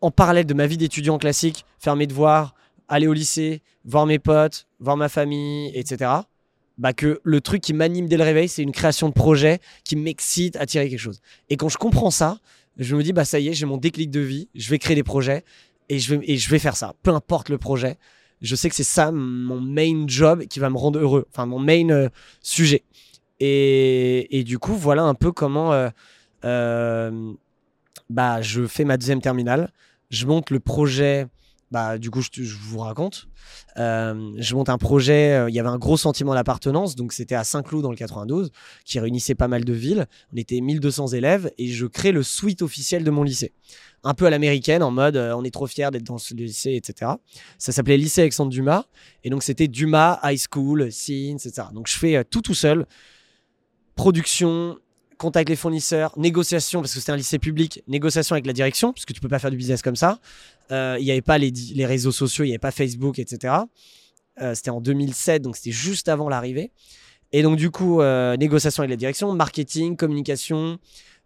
en 0.01 0.11
parallèle 0.11 0.47
de 0.47 0.55
ma 0.55 0.67
vie 0.67 0.77
d'étudiant 0.77 1.19
classique, 1.19 1.65
faire 1.79 1.97
mes 1.97 2.07
devoirs, 2.07 2.55
aller 2.89 3.07
au 3.07 3.13
lycée, 3.13 3.63
voir 3.85 4.07
mes 4.07 4.19
potes, 4.19 4.67
voir 4.81 4.97
ma 4.97 5.09
famille, 5.09 5.71
etc. 5.75 6.11
Bah 6.79 6.93
que 6.93 7.21
le 7.25 7.41
truc 7.41 7.61
qui 7.61 7.73
m'anime 7.73 8.07
dès 8.07 8.17
le 8.17 8.23
réveil, 8.23 8.49
c'est 8.49 8.63
une 8.63 8.73
création 8.73 9.09
de 9.09 9.15
projet 9.15 9.59
qui 9.85 9.97
m'excite 9.97 10.57
à 10.57 10.67
tirer 10.67 10.89
quelque 10.89 11.01
chose. 11.01 11.21
Et 11.51 11.57
quand 11.57 11.69
je 11.69 11.79
comprends 11.79 12.11
ça, 12.13 12.39
je 12.77 12.95
me 12.95 13.03
dis 13.03 13.13
bah 13.13 13.25
ça 13.25 13.41
y 13.41 13.49
est, 13.49 13.53
j'ai 13.53 13.67
mon 13.67 13.77
déclic 13.77 14.11
de 14.11 14.21
vie, 14.21 14.49
je 14.55 14.71
vais 14.71 14.79
créer 14.79 14.95
des 14.95 15.03
projets 15.03 15.45
et 15.89 15.99
je 15.99 16.15
vais 16.15 16.25
et 16.31 16.37
je 16.37 16.49
vais 16.49 16.61
faire 16.61 16.77
ça, 16.77 16.95
peu 17.03 17.11
importe 17.11 17.49
le 17.49 17.59
projet. 17.59 17.97
Je 18.41 18.55
sais 18.55 18.69
que 18.69 18.77
c'est 18.77 18.85
ça 18.85 19.11
mon 19.11 19.61
main 19.61 20.05
job 20.07 20.45
qui 20.45 20.61
va 20.61 20.71
me 20.71 20.77
rendre 20.77 21.01
heureux, 21.01 21.27
enfin 21.31 21.47
mon 21.47 21.59
main 21.59 21.89
euh, 21.91 22.09
sujet. 22.41 22.85
Et, 23.41 24.39
et 24.39 24.45
du 24.45 24.61
coup, 24.61 24.75
voilà 24.75 25.03
un 25.03 25.15
peu 25.15 25.33
comment 25.33 25.73
euh, 25.73 25.89
euh, 26.45 27.33
bah 28.11 28.43
je 28.43 28.67
fais 28.67 28.85
ma 28.85 28.97
deuxième 28.97 29.21
terminale, 29.21 29.73
je 30.11 30.27
monte 30.27 30.51
le 30.51 30.61
projet 30.61 31.27
bah, 31.71 31.99
du 31.99 32.11
coup, 32.11 32.23
je, 32.23 32.29
je 32.33 32.57
vous 32.57 32.79
raconte. 32.79 33.29
Euh, 33.77 34.33
je 34.39 34.55
monte 34.55 34.69
un 34.71 34.79
projet. 34.79 35.33
euh, 35.35 35.51
Il 35.51 35.55
y 35.55 35.61
avait 35.61 35.69
un 35.69 35.79
gros 35.79 35.97
sentiment 35.97 36.35
d'appartenance. 36.35 36.97
Donc, 36.97 37.13
c'était 37.13 37.35
à 37.35 37.45
Saint-Cloud 37.45 37.83
dans 37.83 37.91
le 37.91 37.97
92, 37.97 38.51
qui 38.85 38.99
réunissait 38.99 39.35
pas 39.35 39.49
mal 39.49 39.65
de 39.65 39.73
villes. 39.73 40.07
On 40.33 40.37
était 40.37 40.61
1200 40.61 41.09
élèves 41.09 41.51
et 41.59 41.69
je 41.69 41.87
crée 41.87 42.13
le 42.13 42.23
suite 42.23 42.63
officiel 42.63 43.05
de 43.05 43.11
mon 43.11 43.23
lycée. 43.23 43.53
Un 44.05 44.15
peu 44.15 44.27
à 44.27 44.31
l'américaine, 44.31 44.83
en 44.83 44.91
mode 44.91 45.17
euh, 45.17 45.35
on 45.37 45.45
est 45.45 45.51
trop 45.51 45.67
fiers 45.67 45.91
d'être 45.91 46.05
dans 46.05 46.19
ce 46.19 46.33
lycée, 46.33 46.75
etc. 46.75 47.13
Ça 47.59 47.73
s'appelait 47.73 47.99
Lycée 47.99 48.23
Alexandre 48.23 48.51
Dumas. 48.51 48.85
Et 49.25 49.31
donc, 49.31 49.43
c'était 49.43 49.69
Dumas 49.69 50.21
High 50.23 50.41
School, 50.51 50.91
Scenes, 50.91 51.37
etc. 51.37 51.69
Donc, 51.75 51.89
je 51.89 51.99
fais 51.99 52.25
tout 52.25 52.41
tout 52.41 52.55
seul. 52.55 52.87
Production, 53.95 54.79
contact 55.19 55.51
les 55.51 55.57
fournisseurs, 55.57 56.17
négociation, 56.17 56.81
parce 56.81 56.95
que 56.95 57.01
c'était 57.01 57.13
un 57.13 57.17
lycée 57.17 57.39
public, 57.39 57.83
négociation 57.89 58.35
avec 58.35 58.47
la 58.47 58.53
direction, 58.53 58.93
parce 58.93 59.05
que 59.05 59.13
tu 59.13 59.21
peux 59.21 59.29
pas 59.29 59.39
faire 59.39 59.51
du 59.51 59.57
business 59.57 59.83
comme 59.83 59.97
ça. 59.97 60.19
Euh, 60.71 60.97
Il 60.99 61.05
n'y 61.05 61.11
avait 61.11 61.21
pas 61.21 61.37
les, 61.39 61.53
réseaux 61.85 62.13
sociaux, 62.13 62.45
il 62.45 62.49
n'y 62.49 62.53
avait 62.53 62.59
pas 62.59 62.71
Facebook, 62.71 63.19
etc. 63.19 63.55
Euh, 64.41 64.55
c'était 64.55 64.71
en 64.71 64.81
2007, 64.81 65.43
donc 65.43 65.57
c'était 65.57 65.73
juste 65.73 66.09
avant 66.09 66.29
l'arrivée. 66.29 66.71
Et 67.33 67.43
donc, 67.43 67.57
du 67.57 67.71
coup, 67.71 68.01
euh, 68.01 68.37
négociation 68.37 68.83
avec 68.83 68.91
la 68.91 68.97
direction, 68.97 69.33
marketing, 69.35 69.97
communication. 69.97 70.79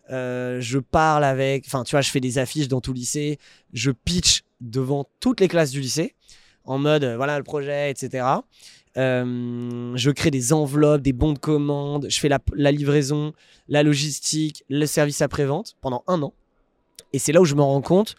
je 0.08 0.78
parle 0.78 1.22
avec, 1.22 1.64
enfin, 1.66 1.84
tu 1.84 1.92
vois, 1.92 2.00
je 2.00 2.10
fais 2.10 2.20
des 2.20 2.38
affiches 2.38 2.68
dans 2.68 2.80
tout 2.80 2.92
lycée. 2.92 3.38
Je 3.72 3.90
pitch 3.92 4.42
devant 4.60 5.06
toutes 5.20 5.40
les 5.40 5.48
classes 5.48 5.70
du 5.70 5.80
lycée 5.80 6.14
en 6.64 6.78
mode, 6.78 7.04
voilà 7.16 7.38
le 7.38 7.44
projet, 7.44 7.90
etc. 7.90 8.24
Euh, 8.98 9.92
je 9.94 10.10
crée 10.10 10.30
des 10.30 10.52
enveloppes, 10.52 11.02
des 11.02 11.12
bons 11.12 11.32
de 11.32 11.38
commande. 11.38 12.06
Je 12.08 12.18
fais 12.18 12.28
la, 12.28 12.72
livraison, 12.72 13.32
la 13.68 13.82
logistique, 13.82 14.64
le 14.68 14.86
service 14.86 15.22
après-vente 15.22 15.74
pendant 15.80 16.04
un 16.06 16.22
an. 16.22 16.34
Et 17.12 17.18
c'est 17.18 17.32
là 17.32 17.40
où 17.40 17.44
je 17.44 17.54
me 17.54 17.62
rends 17.62 17.82
compte, 17.82 18.14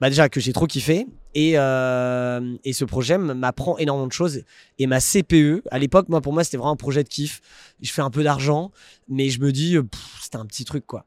bah 0.00 0.08
déjà 0.08 0.28
que 0.28 0.40
j'ai 0.40 0.52
trop 0.52 0.66
kiffé. 0.66 1.06
Et, 1.34 1.52
euh, 1.56 2.56
et 2.64 2.72
ce 2.72 2.84
projet 2.84 3.16
m'apprend 3.16 3.78
énormément 3.78 4.08
de 4.08 4.12
choses. 4.12 4.42
Et 4.78 4.86
ma 4.86 5.00
CPE, 5.00 5.62
à 5.70 5.78
l'époque, 5.78 6.08
moi, 6.08 6.20
pour 6.20 6.32
moi, 6.32 6.42
c'était 6.42 6.56
vraiment 6.56 6.72
un 6.72 6.76
projet 6.76 7.04
de 7.04 7.08
kiff. 7.08 7.40
Je 7.80 7.92
fais 7.92 8.02
un 8.02 8.10
peu 8.10 8.24
d'argent, 8.24 8.72
mais 9.08 9.28
je 9.28 9.40
me 9.40 9.52
dis, 9.52 9.76
euh, 9.76 9.84
c'était 10.20 10.38
un 10.38 10.46
petit 10.46 10.64
truc, 10.64 10.86
quoi. 10.86 11.04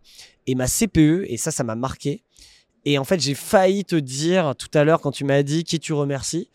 Et 0.47 0.55
ma 0.55 0.67
CPE, 0.67 1.25
et 1.27 1.37
ça, 1.37 1.51
ça 1.51 1.63
m'a 1.63 1.75
marqué. 1.75 2.23
Et 2.85 2.97
en 2.97 3.03
fait, 3.03 3.19
j'ai 3.19 3.33
failli 3.33 3.85
te 3.85 3.95
dire 3.95 4.53
tout 4.57 4.67
à 4.73 4.83
l'heure 4.83 4.99
quand 4.99 5.11
tu 5.11 5.23
m'as 5.23 5.43
dit 5.43 5.63
qui 5.63 5.79
tu 5.79 5.93
remercies. 5.93 6.49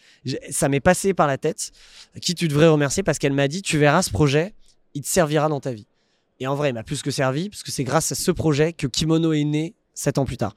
Ça 0.51 0.69
m'est 0.69 0.81
passé 0.81 1.15
par 1.15 1.27
la 1.27 1.39
tête 1.39 1.73
qui 2.21 2.35
tu 2.35 2.49
devrais 2.49 2.69
remercier? 2.69 3.03
Parce 3.03 3.19
qu'elle 3.19 3.33
m'a 3.33 3.49
dit 3.49 3.63
tu 3.63 3.79
verras 3.79 4.03
ce 4.03 4.11
projet, 4.11 4.55
il 4.95 5.03
te 5.03 5.09
servira 5.09 5.49
dans 5.49 5.61
ta 5.61 5.73
vie. 5.73 5.87
Et 6.41 6.47
en 6.47 6.55
vrai, 6.55 6.71
il 6.71 6.75
m'a 6.75 6.85
plus 6.85 7.03
que 7.03 7.11
servi 7.11 7.49
parce 7.49 7.63
que 7.63 7.71
c'est 7.71 7.85
grâce 7.85 8.13
à 8.13 8.15
ce 8.15 8.31
projet 8.31 8.73
que 8.73 8.87
Kimono 8.87 9.33
est 9.33 9.45
né 9.45 9.75
sept 9.95 10.19
ans 10.19 10.25
plus 10.25 10.37
tard. 10.37 10.55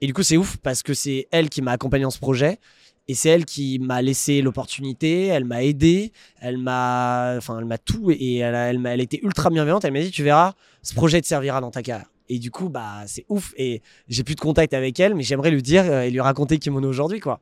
Et 0.00 0.06
du 0.06 0.12
coup, 0.12 0.22
c'est 0.22 0.36
ouf 0.36 0.58
parce 0.58 0.82
que 0.82 0.92
c'est 0.92 1.28
elle 1.30 1.48
qui 1.48 1.62
m'a 1.62 1.72
accompagné 1.72 2.02
dans 2.02 2.10
ce 2.10 2.18
projet 2.18 2.58
et 3.08 3.14
c'est 3.14 3.28
elle 3.28 3.44
qui 3.44 3.78
m'a 3.78 4.02
laissé 4.02 4.42
l'opportunité, 4.42 5.26
elle 5.26 5.44
m'a 5.44 5.62
aidé, 5.62 6.12
elle 6.40 6.58
m'a, 6.58 7.34
enfin, 7.38 7.58
elle 7.60 7.64
m'a 7.64 7.78
tout 7.78 8.10
et 8.10 8.36
elle, 8.38 8.54
a- 8.54 8.68
elle, 8.72 9.00
était 9.00 9.20
ultra 9.22 9.48
bienveillante. 9.48 9.84
Elle 9.84 9.92
m'a 9.92 10.00
dit 10.00 10.10
tu 10.10 10.24
verras, 10.24 10.54
ce 10.82 10.94
projet 10.94 11.20
te 11.20 11.26
servira 11.26 11.60
dans 11.60 11.70
ta 11.70 11.82
carrière. 11.82 12.10
Et 12.28 12.38
du 12.38 12.50
coup, 12.50 12.68
bah, 12.68 13.02
c'est 13.06 13.24
ouf. 13.28 13.52
Et 13.56 13.82
j'ai 14.08 14.24
plus 14.24 14.34
de 14.34 14.40
contact 14.40 14.74
avec 14.74 14.98
elle, 15.00 15.14
mais 15.14 15.22
j'aimerais 15.22 15.50
lui 15.50 15.62
dire 15.62 15.84
euh, 15.84 16.02
et 16.02 16.10
lui 16.10 16.20
raconter 16.20 16.58
Kimono 16.58 16.88
aujourd'hui, 16.88 17.20
quoi. 17.20 17.40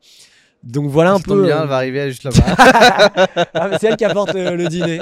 Donc 0.63 0.89
voilà 0.91 1.13
un 1.13 1.21
peu. 1.21 1.45
bien, 1.45 1.59
euh, 1.59 1.63
elle 1.63 1.69
va 1.69 1.77
arriver 1.77 2.11
juste 2.11 2.25
là-bas. 2.25 3.47
ah, 3.55 3.79
c'est 3.79 3.87
elle 3.89 3.97
qui 3.97 4.05
apporte 4.05 4.33
le, 4.35 4.57
le 4.57 4.69
dîner. 4.69 5.01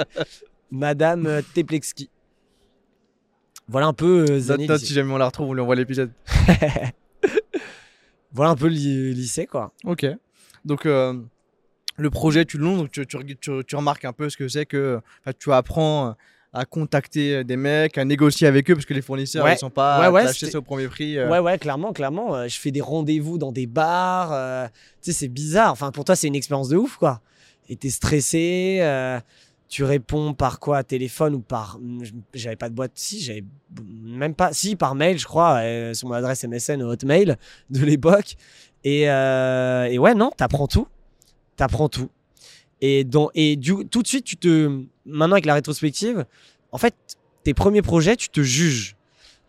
Madame 0.71 1.25
euh, 1.25 1.41
Teplexki. 1.53 2.09
Voilà 3.67 3.87
un 3.87 3.93
peu 3.93 4.25
euh, 4.29 4.57
Note, 4.57 4.77
si 4.79 4.93
jamais 4.93 5.13
on 5.13 5.17
la 5.17 5.25
retrouve, 5.27 5.47
on 5.49 5.53
lui 5.53 5.61
envoie 5.61 5.75
l'épisode. 5.75 6.11
Voilà 8.31 8.51
un 8.51 8.55
peu 8.55 8.67
le 8.67 8.73
ly- 8.73 9.13
lycée, 9.13 9.45
quoi. 9.45 9.71
Ok. 9.85 10.05
Donc, 10.65 10.85
euh, 10.85 11.13
le 11.97 12.09
projet, 12.09 12.45
tu 12.45 12.57
le 12.57 12.63
lances, 12.65 12.77
donc 12.79 12.91
tu, 12.91 13.05
tu, 13.05 13.17
tu- 13.39 13.63
tu 13.65 13.75
remarques 13.75 14.05
un 14.05 14.13
peu 14.13 14.29
ce 14.29 14.37
que 14.37 14.47
c'est 14.47 14.65
que 14.65 14.99
tu 15.39 15.51
apprends 15.53 16.15
à 16.53 16.65
contacter 16.65 17.43
des 17.43 17.57
mecs, 17.57 17.97
à 17.97 18.05
négocier 18.05 18.45
avec 18.47 18.69
eux, 18.69 18.75
parce 18.75 18.85
que 18.85 18.93
les 18.93 19.01
fournisseurs, 19.01 19.43
Ouais. 19.43 19.55
ils 19.55 19.57
sont 19.57 19.69
pas 19.71 19.99
Ouais, 20.11 20.23
ouais, 20.23 20.55
au 20.55 20.61
premier 20.61 20.87
prix. 20.87 21.17
euh. 21.17 21.29
Ouais, 21.29 21.39
ouais, 21.39 21.57
clairement, 21.57 21.93
clairement. 21.93 22.35
euh, 22.35 22.47
je 22.47 22.59
fais 22.59 22.69
des 22.71 22.81
rendez-vous 22.81 23.37
dans 23.39 23.51
des 23.51 23.65
bars. 23.65 24.31
euh, 24.33 24.67
tu 25.01 25.11
sais, 25.11 25.17
c'est 25.19 25.27
bizarre. 25.27 25.71
Enfin, 25.71 25.91
pour 25.91 26.05
toi, 26.05 26.15
c'est 26.15 26.27
une 26.27 26.35
expérience 26.35 26.69
de 26.69 26.77
ouf, 26.77 26.97
quoi. 26.97 27.21
Et 27.69 27.75
t'es 27.75 27.89
stressé. 27.89 28.77
euh, 28.81 29.19
tu 29.69 29.83
réponds 29.83 30.35
par 30.35 30.59
quoi? 30.59 30.83
Téléphone 30.83 31.33
ou 31.33 31.39
par. 31.39 31.79
J'avais 32.35 32.55
pas 32.55 32.69
de 32.69 32.75
boîte. 32.75 32.91
Si, 32.93 33.19
j'avais 33.21 33.43
même 34.03 34.35
pas. 34.35 34.53
Si, 34.53 34.75
par 34.75 34.93
mail, 34.93 35.17
je 35.17 35.25
crois, 35.25 35.55
euh, 35.63 35.95
sur 35.95 36.07
mon 36.09 36.13
adresse 36.13 36.43
MSN 36.43 36.83
Hotmail 36.83 37.35
de 37.71 37.83
l'époque. 37.83 38.35
Et, 38.83 39.09
euh, 39.09 39.85
et 39.85 39.97
ouais, 39.97 40.13
non, 40.13 40.29
t'apprends 40.37 40.67
tout. 40.67 40.87
T'apprends 41.55 41.89
tout. 41.89 42.09
Et, 42.85 43.07
et 43.35 43.59
tout 43.89 44.01
de 44.01 44.07
suite, 44.07 44.25
tu 44.25 44.35
te. 44.35 44.83
Maintenant, 45.05 45.35
avec 45.35 45.45
la 45.45 45.53
rétrospective, 45.53 46.25
en 46.73 46.77
fait, 46.77 46.93
tes 47.45 47.53
premiers 47.53 47.81
projets, 47.81 48.17
tu 48.17 48.27
te 48.27 48.41
juges. 48.41 48.97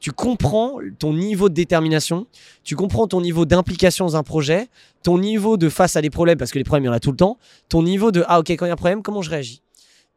Tu 0.01 0.13
comprends 0.13 0.79
ton 1.01 1.13
niveau 1.15 1.49
de 1.49 1.55
détermination, 1.55 2.27
tu 2.63 2.77
comprends 2.77 3.09
ton 3.09 3.21
niveau 3.21 3.45
d'implication 3.45 4.05
dans 4.05 4.17
un 4.17 4.23
projet, 4.23 4.69
ton 5.03 5.19
niveau 5.19 5.57
de 5.57 5.69
face 5.69 5.97
à 5.97 6.03
des 6.03 6.11
problèmes, 6.11 6.39
parce 6.39 6.53
que 6.53 6.59
les 6.59 6.65
problèmes, 6.65 6.85
il 6.85 6.87
y 6.89 6.91
en 6.91 6.93
a 6.93 7.01
tout 7.01 7.11
le 7.11 7.17
temps, 7.17 7.39
ton 7.69 7.83
niveau 7.83 8.13
de 8.13 8.23
ah 8.29 8.39
ok, 8.39 8.51
quand 8.51 8.67
il 8.67 8.69
y 8.69 8.71
a 8.71 8.75
un 8.75 8.77
problème, 8.77 9.03
comment 9.03 9.23
je 9.23 9.31
réagis? 9.31 9.63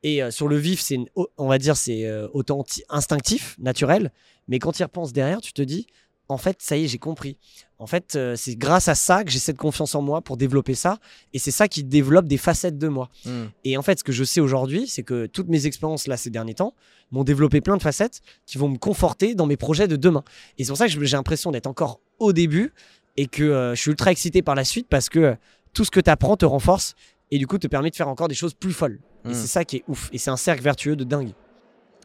Et 0.04 0.22
euh, 0.22 0.30
sur 0.30 0.48
le 0.48 0.58
vif, 0.58 0.80
c'est 0.80 1.00
on 1.38 1.48
va 1.48 1.58
dire, 1.58 1.76
c'est 1.76 2.06
euh, 2.06 2.28
authenti- 2.34 2.84
instinctif, 2.90 3.56
naturel, 3.60 4.12
mais 4.48 4.60
quand 4.60 4.74
tu 4.74 4.82
y 4.82 4.84
repenses 4.84 5.12
derrière, 5.12 5.42
tu 5.42 5.54
te 5.54 5.62
dis 5.64 5.88
en 6.30 6.38
fait, 6.38 6.58
ça 6.60 6.78
y 6.78 6.84
est, 6.84 6.88
j'ai 6.88 6.98
compris. 6.98 7.38
En 7.80 7.88
fait, 7.88 8.16
euh, 8.16 8.36
c'est 8.36 8.56
grâce 8.56 8.88
à 8.88 8.96
ça 8.96 9.24
que 9.24 9.32
j'ai 9.32 9.40
cette 9.40 9.58
confiance 9.58 9.96
en 9.96 10.02
moi 10.02 10.22
pour 10.22 10.36
développer 10.36 10.76
ça, 10.76 10.98
et 11.34 11.40
c'est 11.40 11.52
ça 11.52 11.68
qui 11.68 11.84
développe 11.84 12.28
des 12.28 12.38
facettes 12.38 12.78
de 12.78 12.88
moi. 12.88 13.10
Hmm. 13.26 13.46
Et 13.64 13.78
en 13.78 13.82
fait, 13.82 14.00
ce 14.00 14.04
que 14.04 14.12
je 14.12 14.24
sais 14.24 14.42
aujourd'hui, 14.42 14.88
c'est 14.88 15.04
que 15.04 15.26
toutes 15.28 15.48
mes 15.48 15.66
expériences 15.66 16.08
là 16.08 16.18
ces 16.18 16.30
derniers 16.30 16.56
temps 16.56 16.74
m'ont 17.12 17.24
développé 17.24 17.62
plein 17.62 17.78
de 17.78 17.82
facettes 17.82 18.22
qui 18.46 18.58
vont 18.58 18.68
me 18.68 18.78
conforter 18.78 19.36
dans 19.36 19.46
mes 19.46 19.58
projets 19.58 19.88
de 19.88 19.96
demain. 19.96 20.24
Et 20.58 20.64
c'est 20.64 20.70
pour 20.70 20.78
ça 20.78 20.88
que 20.88 20.92
j'ai 20.92 21.18
l'impression 21.18 21.52
d'être 21.52 21.68
encore 21.68 22.02
au 22.20 22.34
début 22.34 22.74
et 23.16 23.28
que 23.28 23.44
euh, 23.44 23.76
je 23.76 23.82
suis 23.82 23.92
ultra 23.92 24.12
excité 24.12 24.42
par 24.42 24.56
la 24.56 24.66
suite 24.66 24.88
parce 24.90 25.08
que 25.08 25.20
euh, 25.20 25.36
tout 25.74 25.86
ce 25.86 25.92
que 25.92 26.00
tu 26.00 26.10
apprends 26.10 26.36
te 26.36 26.46
renforce 26.46 26.96
et 27.32 27.38
du 27.38 27.48
coup 27.48 27.58
te 27.58 27.68
permet 27.68 27.90
de 27.90 27.96
faire 27.96 28.10
encore 28.10 28.28
des 28.28 28.36
choses 28.36 28.54
plus 28.54 28.74
folles. 28.74 29.00
Hmm. 29.24 29.32
Et 29.32 29.34
c'est 29.34 29.48
ça 29.48 29.64
qui 29.64 29.78
est 29.78 29.84
ouf. 29.88 30.10
Et 30.12 30.18
c'est 30.18 30.32
un 30.32 30.38
cercle 30.38 30.64
vertueux 30.64 30.96
de 30.96 31.04
dingue. 31.04 31.32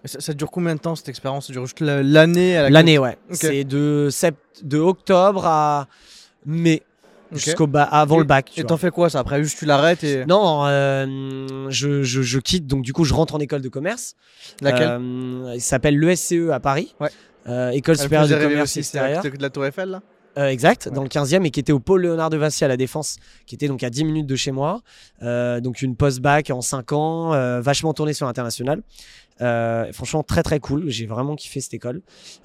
Ça, 0.04 0.20
ça 0.20 0.32
dure 0.34 0.50
combien 0.50 0.74
de 0.74 0.80
temps 0.80 0.94
cette 0.96 1.08
expérience? 1.08 1.46
Ça 1.46 1.52
dure 1.52 1.64
juste 1.64 1.80
la- 1.80 2.02
l'année 2.02 2.56
à 2.56 2.70
L'année, 2.70 2.98
ouais. 2.98 3.16
C'est 3.30 3.64
de, 3.64 4.08
sept- 4.10 4.34
de 4.62 4.78
octobre 4.78 5.46
à 5.46 5.86
mai 6.44 6.82
jusqu'au 7.30 7.66
ba- 7.66 7.84
avant 7.84 8.18
le 8.18 8.24
bac. 8.24 8.50
tu 8.52 8.60
Et 8.60 8.64
t'en 8.64 8.76
fais 8.76 8.90
quoi 8.90 9.08
ça? 9.10 9.20
Après, 9.20 9.42
juste 9.42 9.58
tu 9.58 9.64
l'arrêtes 9.64 10.02
et. 10.04 10.24
Non, 10.26 10.64
euh, 10.66 11.66
je, 11.70 12.02
je, 12.02 12.22
je 12.22 12.38
quitte, 12.40 12.66
donc 12.66 12.82
du 12.82 12.92
coup 12.92 13.04
je 13.04 13.14
rentre 13.14 13.34
en 13.34 13.38
école 13.38 13.62
de 13.62 13.68
commerce. 13.68 14.16
Laquelle? 14.60 14.98
Euh, 15.00 15.52
Il 15.54 15.60
s'appelle 15.60 15.98
l'ESCE 15.98 16.50
à 16.52 16.58
Paris. 16.60 16.94
Ouais. 17.00 17.08
Euh, 17.48 17.70
école 17.70 17.94
Elle 17.96 18.02
supérieure 18.02 18.28
de 18.28 18.42
commerce 18.44 18.70
aussi, 18.70 18.80
extérieur. 18.80 19.22
de 19.22 19.30
la 19.42 19.50
Tour 19.50 19.66
Eiffel 19.66 19.88
là? 19.90 20.02
Euh, 20.38 20.48
exact, 20.48 20.86
Ouais. 20.86 20.92
dans 20.92 21.02
le 21.02 21.08
15e 21.10 21.44
et 21.44 21.50
qui 21.50 21.60
était 21.60 21.72
au 21.72 21.78
pôle 21.78 22.02
Léonard 22.02 22.30
de 22.30 22.38
Vinci 22.38 22.64
à 22.64 22.68
la 22.68 22.78
Défense, 22.78 23.16
qui 23.46 23.54
était 23.54 23.68
donc 23.68 23.82
à 23.82 23.90
10 23.90 24.04
minutes 24.04 24.26
de 24.26 24.34
chez 24.36 24.50
moi. 24.50 24.80
Euh, 25.22 25.60
donc 25.60 25.82
une 25.82 25.94
post-bac 25.94 26.48
en 26.50 26.62
5 26.62 26.92
ans, 26.92 27.34
euh, 27.34 27.60
vachement 27.60 27.92
tournée 27.92 28.14
sur 28.14 28.24
l'international. 28.26 28.80
Euh, 29.42 29.92
franchement, 29.92 30.22
très 30.22 30.42
très 30.42 30.60
cool. 30.60 30.88
J'ai 30.88 31.06
vraiment 31.06 31.34
kiffé 31.34 31.60
cette 31.60 31.74
école. 31.74 32.00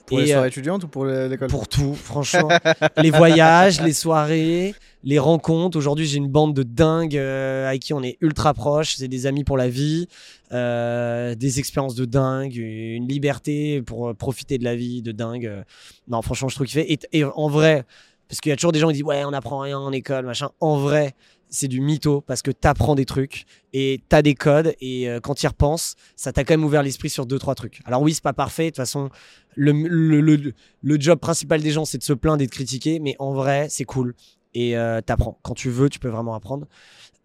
Pour 0.05 0.19
Et, 0.19 0.23
les 0.23 0.31
euh, 0.31 0.33
soirées 0.33 0.47
étudiantes 0.47 0.83
ou 0.83 0.87
pour 0.87 1.05
l'école? 1.05 1.47
pour 1.47 1.67
tout, 1.67 1.93
franchement. 1.93 2.49
les 2.97 3.11
voyages, 3.11 3.81
les 3.81 3.93
soirées, 3.93 4.73
les 5.03 5.19
rencontres. 5.19 5.77
Aujourd'hui, 5.77 6.07
j'ai 6.07 6.17
une 6.17 6.27
bande 6.29 6.53
de 6.55 6.63
dingues 6.63 7.17
euh, 7.17 7.67
avec 7.67 7.81
qui 7.81 7.93
on 7.93 8.01
est 8.01 8.17
ultra 8.21 8.53
proches. 8.53 8.95
C'est 8.95 9.07
des 9.07 9.25
amis 9.27 9.43
pour 9.43 9.57
la 9.57 9.69
vie, 9.69 10.07
euh, 10.51 11.35
des 11.35 11.59
expériences 11.59 11.95
de 11.95 12.05
dingue, 12.05 12.55
une 12.55 13.07
liberté 13.07 13.81
pour 13.81 14.09
euh, 14.09 14.13
profiter 14.13 14.57
de 14.57 14.63
la 14.63 14.75
vie 14.75 15.01
de 15.01 15.11
dingue. 15.11 15.45
Euh, 15.45 15.63
Non, 16.07 16.21
franchement, 16.21 16.49
je 16.49 16.55
trouve 16.55 16.67
qu'il 16.67 16.81
fait. 16.81 16.91
Et, 16.91 16.99
et 17.11 17.23
en 17.23 17.47
vrai, 17.47 17.85
parce 18.27 18.41
qu'il 18.41 18.49
y 18.49 18.53
a 18.53 18.55
toujours 18.55 18.71
des 18.71 18.79
gens 18.79 18.87
qui 18.87 18.95
disent 18.95 19.03
ouais, 19.03 19.23
on 19.25 19.33
apprend 19.33 19.59
rien 19.59 19.77
en 19.77 19.91
école, 19.91 20.25
machin. 20.25 20.49
En 20.59 20.77
vrai, 20.77 21.13
c'est 21.49 21.67
du 21.67 21.79
mytho 21.81 22.21
parce 22.21 22.41
que 22.41 22.51
t'apprends 22.51 22.95
des 22.95 23.05
trucs 23.05 23.45
et 23.73 24.01
t'as 24.09 24.21
des 24.21 24.35
codes 24.35 24.73
et 24.81 25.09
euh, 25.09 25.19
quand 25.19 25.35
tu 25.35 25.45
y 25.45 25.47
repenses, 25.47 25.95
ça 26.15 26.31
t'a 26.33 26.43
quand 26.43 26.53
même 26.53 26.63
ouvert 26.65 26.83
l'esprit 26.83 27.09
sur 27.09 27.25
deux 27.25 27.39
trois 27.39 27.55
trucs. 27.55 27.79
Alors 27.85 28.01
oui, 28.01 28.13
c'est 28.13 28.23
pas 28.23 28.33
parfait. 28.33 28.65
De 28.65 28.69
toute 28.69 28.77
façon, 28.77 29.09
le, 29.55 29.71
le, 29.71 30.21
le, 30.21 30.53
le 30.81 30.99
job 30.99 31.19
principal 31.19 31.61
des 31.61 31.71
gens, 31.71 31.85
c'est 31.85 31.97
de 31.97 32.03
se 32.03 32.13
plaindre 32.13 32.41
et 32.43 32.45
de 32.47 32.51
critiquer, 32.51 32.99
mais 32.99 33.15
en 33.19 33.33
vrai, 33.33 33.67
c'est 33.69 33.85
cool. 33.85 34.13
Et 34.53 34.77
euh, 34.77 35.01
t'apprends. 35.01 35.37
Quand 35.43 35.53
tu 35.53 35.69
veux, 35.69 35.89
tu 35.89 35.99
peux 35.99 36.09
vraiment 36.09 36.33
apprendre. 36.33 36.67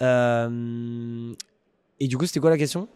Euh, 0.02 1.32
Et 2.00 2.08
du 2.08 2.16
coup, 2.18 2.26
c'était 2.26 2.40
quoi 2.40 2.50
la 2.50 2.58
question? 2.58 2.88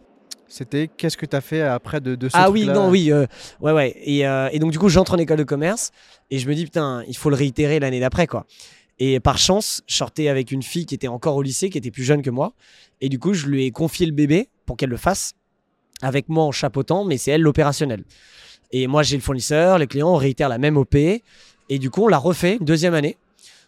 C'était 0.48 0.88
qu'est-ce 0.88 1.16
que 1.16 1.26
t'as 1.26 1.40
fait 1.40 1.60
après 1.62 2.00
de, 2.00 2.14
de 2.14 2.28
ce 2.28 2.36
Ah 2.36 2.50
oui, 2.50 2.66
non, 2.66 2.88
oui. 2.88 3.10
euh, 3.10 3.26
ouais, 3.60 3.72
ouais. 3.72 3.96
Et, 4.04 4.26
euh, 4.26 4.48
et 4.52 4.58
donc, 4.60 4.70
du 4.70 4.78
coup, 4.78 4.88
j'entre 4.88 5.14
en 5.14 5.18
école 5.18 5.38
de 5.38 5.44
commerce 5.44 5.90
et 6.30 6.38
je 6.38 6.48
me 6.48 6.54
dis, 6.54 6.64
putain, 6.64 7.02
il 7.08 7.16
faut 7.16 7.30
le 7.30 7.36
réitérer 7.36 7.80
l'année 7.80 7.98
d'après, 8.00 8.26
quoi. 8.26 8.46
Et 8.98 9.20
par 9.20 9.38
chance, 9.38 9.82
je 9.86 9.94
sortais 9.94 10.28
avec 10.28 10.50
une 10.50 10.62
fille 10.62 10.86
qui 10.86 10.94
était 10.94 11.08
encore 11.08 11.36
au 11.36 11.42
lycée, 11.42 11.68
qui 11.68 11.78
était 11.78 11.90
plus 11.90 12.04
jeune 12.04 12.22
que 12.22 12.30
moi. 12.30 12.54
Et 13.00 13.08
du 13.08 13.18
coup, 13.18 13.34
je 13.34 13.46
lui 13.46 13.64
ai 13.64 13.70
confié 13.70 14.06
le 14.06 14.12
bébé 14.12 14.48
pour 14.64 14.76
qu'elle 14.76 14.90
le 14.90 14.96
fasse 14.96 15.34
avec 16.02 16.28
moi 16.28 16.44
en 16.44 16.52
chapeautant, 16.52 17.04
mais 17.04 17.18
c'est 17.18 17.32
elle 17.32 17.42
l'opérationnel. 17.42 18.04
Et 18.72 18.86
moi, 18.86 19.02
j'ai 19.02 19.16
le 19.16 19.22
fournisseur, 19.22 19.78
les 19.78 19.86
clients, 19.86 20.10
on 20.10 20.16
réitère 20.16 20.48
la 20.48 20.58
même 20.58 20.76
OP. 20.76 20.94
Et 20.94 21.78
du 21.78 21.90
coup, 21.90 22.04
on 22.04 22.08
l'a 22.08 22.18
refait 22.18 22.56
une 22.56 22.64
deuxième 22.64 22.94
année. 22.94 23.16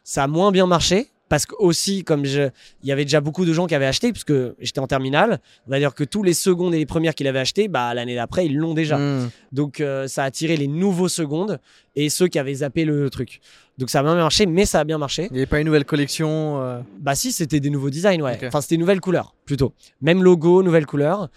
Ça 0.03 0.25
a 0.25 0.27
moins 0.27 0.51
bien 0.51 0.67
marché, 0.67 1.09
parce 1.29 1.47
que 1.47 1.55
aussi, 1.59 2.05
comme 2.05 2.25
je, 2.25 2.49
il 2.83 2.89
y 2.89 2.93
avait 2.93 3.05
déjà 3.05 3.21
beaucoup 3.21 3.45
de 3.45 3.53
gens 3.53 3.67
qui 3.67 3.75
avaient 3.75 3.87
acheté, 3.87 4.13
puisque 4.13 4.33
j'étais 4.61 4.79
en 4.81 4.87
terminale, 4.87 5.41
on 5.67 5.71
va 5.71 5.79
dire 5.79 5.95
que 5.95 6.05
tous 6.05 6.23
les 6.23 6.33
secondes 6.35 6.75
et 6.75 6.79
les 6.79 6.87
premières 6.87 7.15
qu'il 7.15 7.27
avait 7.27 7.39
acheté, 7.39 7.69
bah, 7.69 7.93
l'année 7.95 8.15
d'après, 8.15 8.47
ils 8.47 8.57
l'ont 8.57 8.75
déjà. 8.75 8.97
Hmm. 8.99 9.31
Donc 9.53 9.81
euh, 9.81 10.07
ça 10.09 10.23
a 10.23 10.27
attiré 10.27 10.57
les 10.57 10.69
nouveaux 10.69 11.09
secondes 11.09 11.61
et 11.97 12.09
ceux 12.09 12.29
qui 12.29 12.39
avaient 12.39 12.55
zappé 12.55 12.85
le 12.85 13.11
truc. 13.11 13.41
Donc 13.77 13.91
ça 13.91 14.01
a 14.01 14.03
bien 14.03 14.15
marché, 14.15 14.47
mais 14.47 14.65
ça 14.65 14.81
a 14.81 14.85
bien 14.85 14.99
marché. 14.99 15.27
Il 15.31 15.35
n'y 15.35 15.39
avait 15.41 15.47
pas 15.47 15.61
une 15.61 15.67
nouvelle 15.67 15.85
collection. 15.85 16.61
euh, 16.63 16.81
Bah 16.99 17.15
si, 17.15 17.33
c'était 17.33 17.61
des 17.61 17.71
nouveaux 17.71 17.91
designs, 17.91 18.23
ouais. 18.23 18.39
Enfin, 18.47 18.61
c'était 18.61 18.77
nouvelles 18.77 19.01
couleurs, 19.01 19.35
plutôt. 19.45 19.73
Même 20.01 20.23
logo, 20.23 20.63
nouvelles 20.63 20.87
couleurs. 20.87 21.29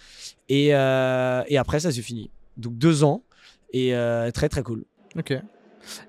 Et, 0.48 0.74
euh, 0.74 1.42
et 1.48 1.56
après, 1.58 1.80
ça 1.80 1.92
s'est 1.92 2.02
fini. 2.02 2.30
Donc 2.56 2.76
deux 2.78 3.04
ans. 3.04 3.22
Et 3.74 3.94
très, 4.34 4.48
très 4.48 4.62
cool. 4.62 4.84
Ok. 5.18 5.32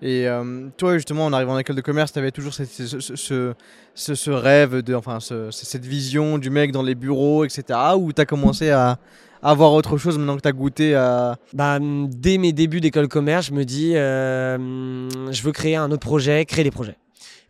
Et 0.01 0.27
euh, 0.27 0.67
toi, 0.77 0.95
justement, 0.95 1.25
en 1.25 1.33
arrivant 1.33 1.53
en 1.53 1.59
école 1.59 1.75
de 1.75 1.81
commerce, 1.81 2.11
tu 2.13 2.19
avais 2.19 2.31
toujours 2.31 2.53
ce, 2.53 4.29
rêve, 4.29 4.81
de, 4.81 4.95
enfin, 4.95 5.19
ce- 5.19 5.51
cette 5.51 5.85
vision 5.85 6.37
du 6.37 6.49
mec 6.49 6.71
dans 6.71 6.83
les 6.83 6.95
bureaux, 6.95 7.45
etc. 7.45 7.79
Ou 7.97 8.11
tu 8.13 8.21
as 8.21 8.25
commencé 8.25 8.69
à, 8.69 8.97
à 9.41 9.53
voir 9.53 9.73
autre 9.73 9.97
chose 9.97 10.17
maintenant 10.17 10.35
que 10.35 10.41
tu 10.41 10.47
as 10.47 10.51
goûté 10.53 10.95
à. 10.95 11.37
Bah, 11.53 11.79
dès 11.81 12.37
mes 12.37 12.53
débuts 12.53 12.81
d'école 12.81 13.07
commerce, 13.07 13.47
je 13.47 13.53
me 13.53 13.65
dis, 13.65 13.95
euh, 13.95 15.09
je 15.31 15.43
veux 15.43 15.51
créer 15.51 15.75
un 15.75 15.91
autre 15.91 16.05
projet, 16.05 16.45
créer 16.45 16.63
des 16.63 16.71
projets. 16.71 16.97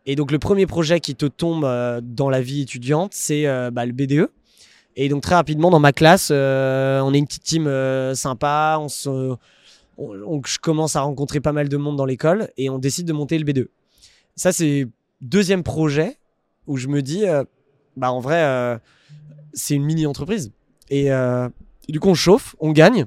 Et 0.06 0.16
donc, 0.16 0.32
le 0.32 0.40
premier 0.40 0.66
projet 0.66 1.00
qui 1.00 1.16
te 1.16 1.26
tombe 1.26 1.64
euh, 1.64 2.02
dans 2.04 2.30
la 2.30 2.42
vie 2.42 2.62
étudiante, 2.64 3.12
c'est 3.14 3.46
bah, 3.72 3.86
le 3.86 3.94
BDE. 3.94 4.30
Et 4.96 5.10
donc, 5.10 5.24
très 5.24 5.34
rapidement, 5.36 5.72
dans 5.72 5.80
ma 5.80 5.92
classe, 5.92 6.30
on 6.30 7.14
est 7.14 7.18
une 7.18 7.26
petite 7.26 7.44
team 7.44 7.68
sympa. 8.14 8.78
On 8.80 8.90
se, 8.90 9.36
on- 10.12 10.42
je 10.46 10.60
commence 10.60 10.96
à 10.96 11.02
rencontrer 11.02 11.40
pas 11.40 11.52
mal 11.52 11.70
de 11.70 11.78
monde 11.78 11.96
dans 11.98 12.06
l'école 12.06 12.50
et 12.58 12.70
on 12.70 12.80
décide 12.80 13.06
de 13.08 13.14
monter 13.14 13.38
le 13.38 13.44
BDE. 13.46 13.70
Ça, 14.36 14.52
c'est 14.52 14.88
deuxième 15.22 15.64
projet 15.64 16.18
où 16.68 16.78
je 16.78 16.88
me 16.88 17.02
dis, 17.02 17.26
euh, 17.28 17.44
bah, 17.98 18.12
en 18.12 18.20
vrai, 18.20 18.44
euh, 18.44 18.78
c'est 19.54 19.76
une 19.76 19.84
mini-entreprise. 19.84 20.52
Et 20.90 21.12
euh, 21.12 21.48
du 21.88 22.00
coup, 22.00 22.10
on 22.10 22.14
chauffe, 22.16 22.56
on 22.60 22.72
gagne. 22.72 23.06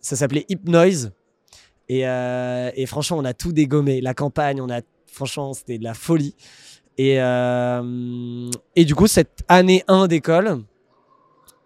Ça 0.00 0.14
s'appelait 0.16 0.46
Hypnoise. 0.48 1.12
Et, 1.88 2.00
et 2.00 2.86
franchement, 2.86 3.18
on 3.18 3.24
a 3.24 3.32
tout 3.34 3.52
dégommé. 3.52 4.00
La 4.00 4.12
campagne, 4.14 4.60
on 4.60 4.68
a 4.70 4.80
franchement, 5.06 5.52
c'était 5.54 5.78
de 5.78 5.84
la 5.84 5.94
folie. 5.94 6.34
Et, 6.98 7.14
et 8.76 8.84
du 8.84 8.94
coup, 8.94 9.06
cette 9.06 9.44
année 9.48 9.84
1 9.86 10.08
d'école, 10.08 10.62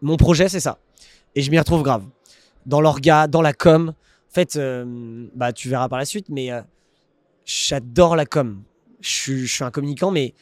mon 0.02 0.16
projet, 0.16 0.48
c'est 0.48 0.60
ça. 0.60 0.78
Et 1.34 1.42
je 1.42 1.50
m'y 1.50 1.58
retrouve 1.58 1.82
grave. 1.82 2.04
Dans 2.66 2.80
l'orga, 2.80 3.26
dans 3.28 3.40
la 3.42 3.52
com. 3.54 3.94
En 4.30 4.32
fait, 4.34 4.56
euh, 4.56 5.26
bah, 5.34 5.52
tu 5.52 5.68
verras 5.68 5.88
par 5.88 5.98
la 5.98 6.04
suite, 6.04 6.26
mais 6.28 6.52
euh, 6.52 6.60
j'adore 7.44 8.16
la 8.16 8.26
com. 8.26 8.62
Je 9.00 9.08
suis, 9.08 9.46
je 9.46 9.52
suis 9.52 9.64
un 9.64 9.70
communicant, 9.70 10.10
mais 10.10 10.34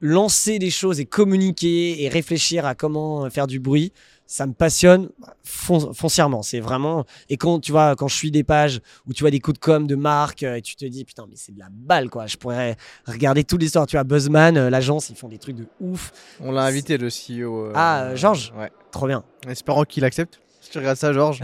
lancer 0.00 0.58
des 0.58 0.70
choses 0.70 1.00
et 1.00 1.06
communiquer 1.06 2.02
et 2.02 2.08
réfléchir 2.08 2.66
à 2.66 2.74
comment 2.74 3.30
faire 3.30 3.46
du 3.46 3.60
bruit, 3.60 3.92
ça 4.26 4.46
me 4.46 4.52
passionne 4.52 5.08
fon- 5.44 5.94
foncièrement. 5.94 6.42
C'est 6.42 6.60
vraiment. 6.60 7.04
Et 7.30 7.36
quand 7.36 7.60
tu 7.60 7.70
vois, 7.72 7.94
quand 7.96 8.08
je 8.08 8.16
suis 8.16 8.30
des 8.30 8.42
pages 8.44 8.80
où 9.06 9.12
tu 9.14 9.22
vois 9.22 9.30
des 9.30 9.38
coups 9.40 9.58
de 9.58 9.64
com 9.64 9.86
de 9.86 9.94
marque 9.94 10.42
euh, 10.42 10.56
et 10.56 10.62
tu 10.62 10.74
te 10.76 10.84
dis 10.84 11.04
putain, 11.04 11.24
mais 11.30 11.36
c'est 11.36 11.52
de 11.54 11.58
la 11.58 11.68
balle 11.70 12.10
quoi. 12.10 12.26
Je 12.26 12.36
pourrais 12.36 12.76
regarder 13.06 13.44
toute 13.44 13.62
l'histoire. 13.62 13.86
Tu 13.86 13.96
vois, 13.96 14.04
Buzzman, 14.04 14.56
euh, 14.56 14.68
l'agence, 14.70 15.08
ils 15.10 15.16
font 15.16 15.28
des 15.28 15.38
trucs 15.38 15.56
de 15.56 15.66
ouf. 15.80 16.12
On 16.40 16.50
l'a 16.50 16.64
invité, 16.64 16.98
le 16.98 17.08
CEO. 17.08 17.66
euh, 17.66 17.72
Ah, 17.74 18.02
euh, 18.06 18.16
Georges? 18.16 18.52
Ouais. 18.58 18.70
Trop 18.90 19.06
bien. 19.06 19.22
En 19.46 19.50
espérant 19.50 19.84
qu'il 19.84 20.04
accepte. 20.04 20.40
Tu 20.72 20.78
regardes 20.78 20.96
ça, 20.96 21.12
Georges, 21.12 21.38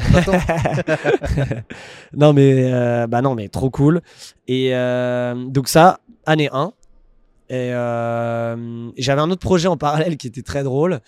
non 2.16 2.32
mais 2.32 2.72
euh, 2.72 3.06
bah 3.06 3.20
non 3.20 3.34
mais 3.34 3.50
trop 3.50 3.68
cool. 3.68 4.00
Et 4.46 4.74
euh, 4.74 5.34
donc 5.48 5.68
ça 5.68 6.00
année 6.24 6.48
1 6.50 6.72
et 7.50 7.74
euh, 7.74 8.90
j'avais 8.96 9.20
un 9.20 9.30
autre 9.30 9.42
projet 9.42 9.68
en 9.68 9.76
parallèle 9.76 10.16
qui 10.16 10.28
était 10.28 10.40
très 10.40 10.62
drôle. 10.62 11.00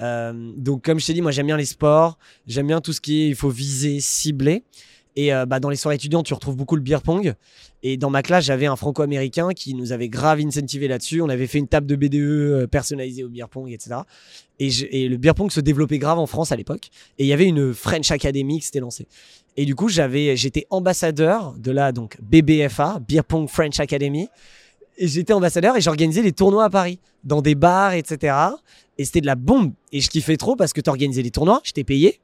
Donc 0.00 0.84
comme 0.84 0.98
je 0.98 1.06
t'ai 1.06 1.12
dit 1.12 1.22
moi 1.22 1.30
j'aime 1.30 1.46
bien 1.46 1.56
les 1.56 1.64
sports 1.64 2.18
j'aime 2.48 2.66
bien 2.66 2.80
tout 2.80 2.92
ce 2.92 3.00
qui 3.00 3.22
est 3.22 3.28
il 3.28 3.36
faut 3.36 3.48
viser 3.48 4.00
cibler 4.00 4.64
et 5.18 5.34
euh, 5.34 5.46
bah, 5.46 5.58
dans 5.58 5.68
les 5.68 5.76
soirées 5.76 5.96
étudiantes 5.96 6.26
tu 6.26 6.34
retrouves 6.34 6.56
beaucoup 6.56 6.76
le 6.76 6.82
beer 6.82 7.02
pong 7.02 7.34
et 7.82 7.96
dans 7.96 8.10
ma 8.10 8.22
classe 8.22 8.44
j'avais 8.44 8.66
un 8.66 8.76
franco-américain 8.76 9.50
qui 9.54 9.74
nous 9.74 9.92
avait 9.92 10.08
grave 10.08 10.40
incentivé 10.40 10.88
là-dessus 10.88 11.20
on 11.22 11.28
avait 11.28 11.46
fait 11.46 11.58
une 11.58 11.68
table 11.68 11.86
de 11.86 11.96
BDE 11.96 12.14
euh, 12.14 12.66
personnalisée 12.66 13.24
au 13.24 13.28
beer 13.28 13.48
pong 13.48 13.70
etc 13.70 14.00
et, 14.60 15.08
le 15.08 15.16
beer 15.16 15.34
pong 15.34 15.50
se 15.50 15.60
développait 15.60 15.98
grave 15.98 16.18
en 16.18 16.26
France 16.26 16.52
à 16.52 16.56
l'époque 16.56 16.88
et 17.18 17.24
il 17.24 17.26
y 17.26 17.32
avait 17.32 17.46
une 17.46 17.74
French 17.74 18.10
Academy 18.10 18.58
qui 18.58 18.66
s'était 18.66 18.80
lancée 18.80 19.06
et 19.60 19.64
du 19.64 19.74
coup, 19.74 19.88
j'avais, 19.88 20.36
j'étais 20.36 20.68
ambassadeur 20.70 21.52
de 21.58 21.72
la 21.72 21.90
donc 21.90 22.16
BBFA, 22.22 23.00
Beer 23.00 23.24
Pong 23.24 23.48
French 23.48 23.80
Academy. 23.80 24.28
Et 24.98 25.08
j'étais 25.08 25.32
ambassadeur 25.32 25.76
et 25.76 25.80
j'organisais 25.80 26.22
des 26.22 26.30
tournois 26.30 26.66
à 26.66 26.70
Paris, 26.70 27.00
dans 27.24 27.42
des 27.42 27.56
bars, 27.56 27.92
etc. 27.92 28.36
Et 28.98 29.04
c'était 29.04 29.20
de 29.20 29.26
la 29.26 29.34
bombe. 29.34 29.72
Et 29.90 30.00
je 30.00 30.10
kiffais 30.10 30.36
trop 30.36 30.54
parce 30.54 30.72
que 30.72 30.80
tu 30.80 30.88
organisais 30.88 31.24
des 31.24 31.32
tournois, 31.32 31.60
je 31.64 31.72
t'ai 31.72 31.82
payé. 31.82 32.20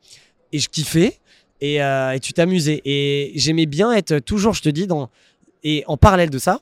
Et 0.53 0.61
je 0.61 0.69
kiffais. 0.69 1.19
Et, 1.61 1.83
euh, 1.83 2.13
et 2.13 2.21
tu 2.21 2.33
t'amusais. 2.33 2.81
Et 2.85 3.33
j'aimais 3.37 3.67
bien 3.67 3.93
être 3.93 4.19
toujours, 4.19 4.55
je 4.55 4.63
te 4.63 4.69
dis, 4.69 4.87
dans. 4.87 5.09
Et 5.63 5.83
en 5.87 5.97
parallèle 5.97 6.31
de 6.31 6.39
ça, 6.39 6.61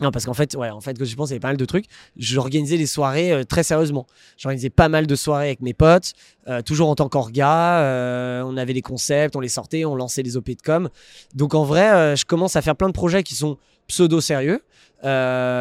non, 0.00 0.10
parce 0.10 0.26
qu'en 0.26 0.34
fait, 0.34 0.54
ouais, 0.56 0.70
en 0.70 0.80
fait, 0.80 0.98
quand 0.98 1.04
je 1.04 1.14
pense, 1.14 1.30
il 1.30 1.32
y 1.32 1.34
avait 1.34 1.40
pas 1.40 1.48
mal 1.48 1.56
de 1.56 1.64
trucs. 1.64 1.86
J'organisais 2.16 2.76
les 2.76 2.86
soirées 2.86 3.32
euh, 3.32 3.44
très 3.44 3.62
sérieusement. 3.62 4.06
J'organisais 4.36 4.68
pas 4.68 4.88
mal 4.88 5.06
de 5.06 5.14
soirées 5.14 5.46
avec 5.46 5.62
mes 5.62 5.72
potes, 5.72 6.12
euh, 6.48 6.62
toujours 6.62 6.88
en 6.88 6.96
tant 6.96 7.08
qu'orga. 7.08 8.42
on 8.44 8.56
avait 8.56 8.74
des 8.74 8.82
concepts, 8.82 9.36
on 9.36 9.40
les 9.40 9.48
sortait, 9.48 9.84
on 9.84 9.94
lançait 9.94 10.22
les 10.22 10.36
OP 10.36 10.50
de 10.50 10.62
com. 10.62 10.88
Donc 11.34 11.54
en 11.54 11.64
vrai, 11.64 12.16
je 12.16 12.24
commence 12.24 12.56
à 12.56 12.62
faire 12.62 12.76
plein 12.76 12.88
de 12.88 12.92
projets 12.92 13.22
qui 13.22 13.34
sont 13.34 13.56
pseudo 13.86 14.20
sérieux, 14.20 14.62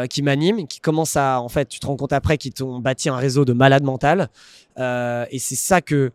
qui 0.10 0.22
m'animent, 0.24 0.68
qui 0.68 0.80
commencent 0.80 1.16
à, 1.16 1.40
en 1.40 1.50
fait, 1.50 1.68
tu 1.70 1.80
te 1.80 1.86
rends 1.86 1.96
compte 1.96 2.14
après, 2.14 2.38
qui 2.38 2.52
t'ont 2.52 2.80
bâti 2.80 3.10
un 3.10 3.18
réseau 3.18 3.46
de 3.46 3.54
malades 3.54 3.84
mentales. 3.84 4.30
Et 4.78 5.40
c'est 5.40 5.56
ça 5.56 5.82
que 5.82 6.12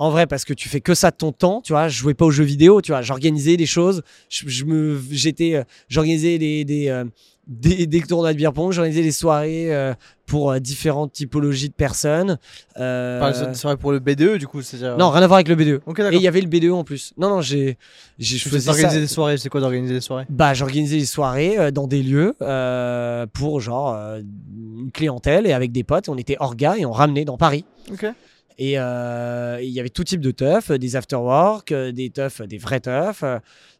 en 0.00 0.10
vrai, 0.10 0.26
parce 0.26 0.44
que 0.44 0.54
tu 0.54 0.68
fais 0.68 0.80
que 0.80 0.94
ça 0.94 1.10
de 1.10 1.16
ton 1.16 1.30
temps, 1.30 1.60
tu 1.62 1.72
vois, 1.74 1.88
je 1.88 1.96
jouais 1.98 2.14
pas 2.14 2.24
aux 2.24 2.30
jeux 2.30 2.42
vidéo, 2.42 2.80
tu 2.80 2.90
vois, 2.90 3.02
j'organisais 3.02 3.56
des 3.56 3.66
choses, 3.66 4.02
je, 4.30 4.48
je 4.48 4.64
me, 4.64 4.98
j'étais, 5.10 5.54
euh, 5.56 5.62
j'organisais 5.88 6.38
des, 6.38 6.64
des, 6.64 6.88
euh, 6.88 7.04
des, 7.46 7.86
des 7.86 8.00
tournois 8.00 8.32
de 8.32 8.38
beer 8.38 8.52
pong, 8.54 8.72
j'organisais 8.72 9.02
des 9.02 9.12
soirées 9.12 9.74
euh, 9.74 9.92
pour 10.24 10.58
différentes 10.60 11.12
typologies 11.12 11.68
de 11.68 11.74
personnes. 11.74 12.38
Euh, 12.78 13.20
Enfin, 13.20 13.32
ça 13.34 13.52
serait 13.54 13.76
pour 13.76 13.92
le 13.92 13.98
B2, 14.00 14.38
du 14.38 14.46
coup. 14.46 14.62
c'est-à-dire- 14.62 14.96
non, 14.96 15.10
rien 15.10 15.22
à 15.22 15.26
voir 15.26 15.36
avec 15.36 15.48
le 15.48 15.54
BDE. 15.56 15.82
Ok, 15.84 15.98
Et 15.98 16.16
il 16.16 16.22
y 16.22 16.28
avait 16.28 16.40
le 16.40 16.48
BDE 16.48 16.70
en 16.72 16.82
plus. 16.84 17.12
Non, 17.18 17.28
non, 17.28 17.40
j'ai, 17.42 17.76
j'ai, 18.18 18.38
je 18.38 18.48
faisais 18.48 18.72
ça. 18.72 18.88
des 18.88 19.06
soirées, 19.06 19.36
c'est 19.36 19.48
quoi 19.50 19.60
d'organiser 19.60 19.92
des 19.94 20.00
soirées? 20.00 20.24
Bah, 20.30 20.54
j'organisais 20.54 20.96
des 20.98 21.04
soirées 21.06 21.70
dans 21.72 21.86
des 21.86 22.02
lieux 22.02 22.34
pour 23.34 23.60
genre 23.60 23.94
une 23.96 24.90
clientèle 24.92 25.46
et 25.46 25.52
avec 25.52 25.72
des 25.72 25.84
potes. 25.84 26.08
On 26.08 26.16
était 26.16 26.36
orga 26.40 26.76
et 26.78 26.86
on 26.86 26.92
ramenait 26.92 27.24
dans 27.26 27.36
Paris. 27.36 27.64
Ok. 27.92 28.06
Et 28.60 28.78
euh, 28.78 29.58
il 29.60 29.70
y 29.70 29.80
avait 29.80 29.88
tout 29.88 30.04
type 30.04 30.20
de 30.20 30.30
teufs, 30.30 30.70
euh, 30.70 30.78
des 30.78 30.94
afterwork, 30.94 31.72
euh, 31.72 31.90
des 31.90 32.10
teufs, 32.10 32.42
des 32.42 32.58
vrais 32.58 32.80
teufs. 32.80 33.24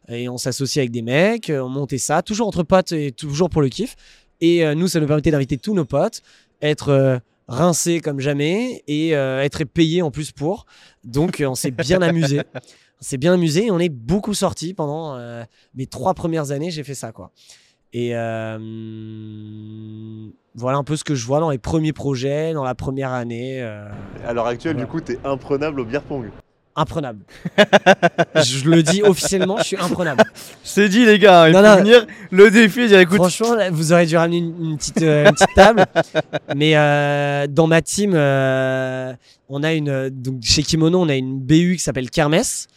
et 0.09 0.27
on 0.27 0.37
s'associait 0.37 0.81
avec 0.81 0.91
des 0.91 1.03
mecs, 1.03 1.49
on 1.53 1.69
montait 1.69 1.97
ça, 1.97 2.21
toujours 2.21 2.47
entre 2.47 2.63
potes 2.63 2.91
et 2.91 3.13
toujours 3.13 3.49
pour 3.49 3.61
le 3.61 3.69
kiff. 3.69 3.95
Et 4.41 4.65
nous, 4.73 4.87
ça 4.87 4.99
nous 4.99 5.05
permettait 5.05 5.29
d'inviter 5.29 5.57
tous 5.57 5.75
nos 5.75 5.85
potes, 5.85 6.23
être 6.63 7.21
rincés 7.51 7.99
comme 7.99 8.19
jamais 8.19 8.83
et 8.87 9.15
euh, 9.15 9.43
être 9.43 9.63
payés 9.65 10.01
en 10.01 10.09
plus 10.09 10.31
pour. 10.31 10.65
Donc, 11.03 11.41
euh, 11.41 11.47
on 11.47 11.55
s'est 11.55 11.71
bien 11.71 12.01
amusé. 12.01 12.41
On 12.99 13.03
s'est 13.03 13.17
bien 13.17 13.33
amusé 13.33 13.65
et 13.65 13.71
on 13.71 13.79
est 13.79 13.89
beaucoup 13.89 14.35
sortis 14.35 14.75
pendant 14.75 15.15
euh, 15.15 15.43
mes 15.73 15.87
trois 15.87 16.13
premières 16.13 16.51
années. 16.51 16.69
J'ai 16.69 16.83
fait 16.83 16.93
ça, 16.93 17.11
quoi. 17.11 17.31
Et 17.93 18.11
euh, 18.15 18.57
voilà 20.55 20.77
un 20.77 20.83
peu 20.83 20.95
ce 20.95 21.03
que 21.03 21.15
je 21.15 21.25
vois 21.25 21.39
dans 21.39 21.49
les 21.49 21.57
premiers 21.57 21.93
projets, 21.93 22.53
dans 22.53 22.63
la 22.63 22.75
première 22.75 23.11
année. 23.11 23.61
euh, 23.61 23.87
À 24.27 24.33
l'heure 24.33 24.47
actuelle, 24.47 24.73
Voilà. 24.75 24.85
du 24.85 24.91
coup, 24.91 25.01
t'es 25.01 25.19
imprenable 25.23 25.81
au 25.81 25.85
beer 25.85 26.01
pong. 26.01 26.29
imprenable. 26.75 27.19
je 28.35 28.69
le 28.69 28.81
dis 28.81 29.03
officiellement, 29.03 29.57
je 29.57 29.63
suis 29.63 29.77
imprenable. 29.77 30.23
C'est 30.63 30.87
dit, 30.87 31.05
les 31.05 31.19
gars. 31.19 31.49
Il 31.49 31.53
Non, 31.53 31.59
faut 31.59 31.65
non. 31.67 31.75
venir. 31.77 32.07
Le 32.31 32.49
défi, 32.49 32.87
dire 32.87 32.99
écoute. 32.99 33.17
Franchement, 33.17 33.55
là, 33.55 33.69
vous 33.69 33.91
aurez 33.91 34.05
dû 34.05 34.15
ramener 34.15 34.37
une, 34.37 34.55
une 34.71 34.77
petite, 34.77 35.01
euh, 35.01 35.25
une 35.25 35.33
petite 35.33 35.53
table. 35.53 35.85
Mais 36.55 36.77
euh, 36.77 37.45
dans 37.47 37.67
ma 37.67 37.81
team, 37.81 38.13
euh, 38.15 39.13
on 39.49 39.63
a 39.63 39.73
une 39.73 40.09
donc 40.09 40.35
chez 40.43 40.63
Kimono, 40.63 41.01
on 41.01 41.09
a 41.09 41.15
une 41.15 41.39
BU 41.41 41.75
qui 41.75 41.83
s'appelle 41.83 42.09
Kermesse, 42.09 42.67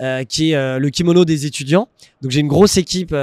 euh, 0.00 0.24
qui 0.24 0.52
est 0.52 0.56
euh, 0.56 0.78
le 0.78 0.88
kimono 0.88 1.26
des 1.26 1.44
étudiants. 1.44 1.88
Donc 2.22 2.30
j'ai 2.30 2.40
une 2.40 2.48
grosse 2.48 2.78
équipe. 2.78 3.14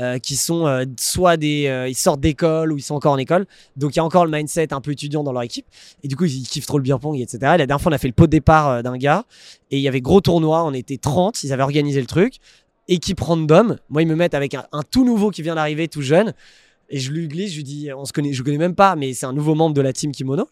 Euh, 0.00 0.18
qui 0.18 0.34
sont 0.34 0.66
euh, 0.66 0.84
soit 0.98 1.36
des 1.36 1.66
euh, 1.68 1.88
ils 1.88 1.94
sortent 1.94 2.20
d'école 2.20 2.72
ou 2.72 2.78
ils 2.78 2.82
sont 2.82 2.96
encore 2.96 3.12
en 3.12 3.18
école. 3.18 3.46
Donc 3.76 3.94
il 3.94 3.98
y 3.98 4.00
a 4.00 4.04
encore 4.04 4.24
le 4.24 4.30
mindset 4.30 4.72
un 4.74 4.80
peu 4.80 4.90
étudiant 4.90 5.22
dans 5.22 5.32
leur 5.32 5.42
équipe. 5.42 5.66
Et 6.02 6.08
du 6.08 6.16
coup 6.16 6.24
ils 6.24 6.48
kiffent 6.48 6.66
trop 6.66 6.78
le 6.78 6.82
beer 6.82 6.98
pong 6.98 7.16
etc 7.16 7.38
la 7.42 7.58
dernière 7.58 7.80
fois 7.80 7.92
on 7.92 7.94
a 7.94 7.98
fait 7.98 8.08
le 8.08 8.14
pot 8.14 8.26
de 8.26 8.32
départ 8.32 8.82
d'un 8.82 8.96
gars. 8.96 9.24
Et 9.70 9.76
il 9.76 9.82
y 9.82 9.88
avait 9.88 10.00
gros 10.00 10.20
tournoi. 10.20 10.64
On 10.64 10.72
était 10.72 10.96
30 10.96 11.44
ils 11.44 11.52
avaient 11.52 11.62
organisé 11.62 12.00
le 12.00 12.06
truc. 12.06 12.38
Équipe 12.88 13.20
random. 13.20 13.76
Moi 13.88 14.02
ils 14.02 14.08
me 14.08 14.16
mettent 14.16 14.34
avec 14.34 14.54
un 14.54 14.82
tout 14.90 15.04
nouveau 15.04 15.30
qui 15.30 15.42
vient 15.42 15.54
d'arriver 15.54 15.86
tout 15.86 16.02
jeune 16.02 16.34
Et 16.90 16.98
je 16.98 17.10
lui 17.10 17.28
glisse, 17.28 17.50
je 17.52 17.56
lui 17.56 17.64
dis, 17.64 17.88
on 17.96 18.04
se 18.04 18.12
connaît, 18.12 18.32
je 18.32 18.42
connais 18.42 18.58
même 18.58 18.74
pas, 18.74 18.94
mais 18.96 19.14
c'est 19.14 19.26
un 19.26 19.32
nouveau 19.32 19.54
membre 19.54 19.74
de 19.74 19.80
la 19.80 19.92
team 19.92 20.12
Kimono. 20.12 20.48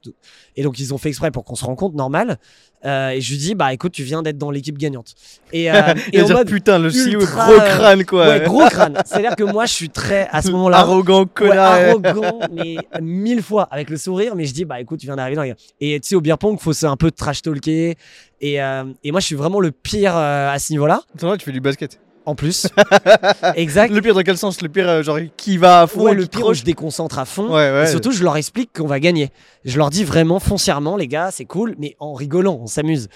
Et 0.56 0.62
donc 0.62 0.78
ils 0.78 0.92
ont 0.94 0.98
fait 0.98 1.08
exprès 1.10 1.30
pour 1.30 1.44
qu'on 1.44 1.54
se 1.54 1.64
rencontre 1.64 1.94
normal. 1.96 2.38
Euh, 2.84 3.10
et 3.10 3.20
je 3.20 3.30
lui 3.30 3.38
dis, 3.38 3.54
bah 3.54 3.72
écoute, 3.72 3.92
tu 3.92 4.02
viens 4.02 4.22
d'être 4.22 4.38
dans 4.38 4.50
l'équipe 4.50 4.76
gagnante. 4.76 5.14
Et, 5.52 5.70
euh, 5.70 5.94
Et 6.12 6.16
et 6.18 6.22
en 6.22 6.26
dire, 6.26 6.36
mode, 6.36 6.48
putain, 6.48 6.78
le 6.80 6.88
CEO, 6.88 7.20
ultra, 7.20 7.46
gros 7.46 7.54
euh, 7.54 7.68
crâne 7.76 8.04
quoi. 8.04 8.28
ouais, 8.28 8.40
gros 8.44 8.66
crâne. 8.68 8.98
C'est-à-dire 9.06 9.36
que 9.36 9.44
moi, 9.44 9.66
je 9.66 9.72
suis 9.72 9.88
très, 9.88 10.26
à 10.32 10.42
ce 10.42 10.50
moment-là, 10.52 10.78
Arrogant, 10.78 11.26
connard. 11.26 11.78
ouais. 11.78 11.88
arrogant, 11.90 12.40
mais 12.50 12.76
mille 13.00 13.40
fois 13.42 13.68
avec 13.70 13.88
le 13.88 13.96
sourire. 13.96 14.34
Mais 14.34 14.46
je 14.46 14.52
dis, 14.54 14.64
bah 14.64 14.80
écoute, 14.80 14.98
tu 14.98 15.06
viens 15.06 15.14
d'arriver 15.16 15.36
dans 15.36 15.42
les... 15.42 15.54
Et 15.80 16.00
tu 16.00 16.08
sais, 16.08 16.14
au 16.16 16.20
beer 16.20 16.38
pong, 16.38 16.58
faut 16.58 16.72
se 16.72 16.84
un 16.86 16.96
peu 16.96 17.12
trash 17.12 17.42
talker. 17.42 17.94
Et, 18.40 18.60
euh, 18.60 18.84
et 19.04 19.12
moi, 19.12 19.20
je 19.20 19.26
suis 19.26 19.36
vraiment 19.36 19.60
le 19.60 19.70
pire 19.70 20.16
euh, 20.16 20.50
à 20.50 20.58
ce 20.58 20.72
niveau-là. 20.72 21.02
Attends, 21.14 21.36
tu 21.36 21.44
fais 21.44 21.52
du 21.52 21.60
basket. 21.60 22.00
En 22.24 22.34
plus, 22.34 22.68
exact. 23.56 23.92
Le 23.92 24.00
pire 24.00 24.14
dans 24.14 24.22
quel 24.22 24.38
sens? 24.38 24.62
Le 24.62 24.68
pire, 24.68 24.88
euh, 24.88 25.02
genre, 25.02 25.18
qui 25.36 25.56
va 25.58 25.82
à 25.82 25.86
fond 25.86 26.02
Ouais, 26.04 26.14
le 26.14 26.26
pire 26.26 26.46
où 26.46 26.54
je 26.54 26.62
déconcentre 26.62 27.18
à 27.18 27.24
fond. 27.24 27.48
Ouais, 27.48 27.70
ouais. 27.72 27.84
Et 27.84 27.86
surtout, 27.88 28.12
je 28.12 28.22
leur 28.22 28.36
explique 28.36 28.70
qu'on 28.72 28.86
va 28.86 29.00
gagner. 29.00 29.30
Je 29.64 29.76
leur 29.78 29.90
dis 29.90 30.04
vraiment 30.04 30.38
foncièrement, 30.38 30.96
les 30.96 31.08
gars, 31.08 31.30
c'est 31.32 31.44
cool, 31.44 31.74
mais 31.78 31.96
en 31.98 32.14
rigolant, 32.14 32.58
on 32.62 32.66
s'amuse. 32.66 33.08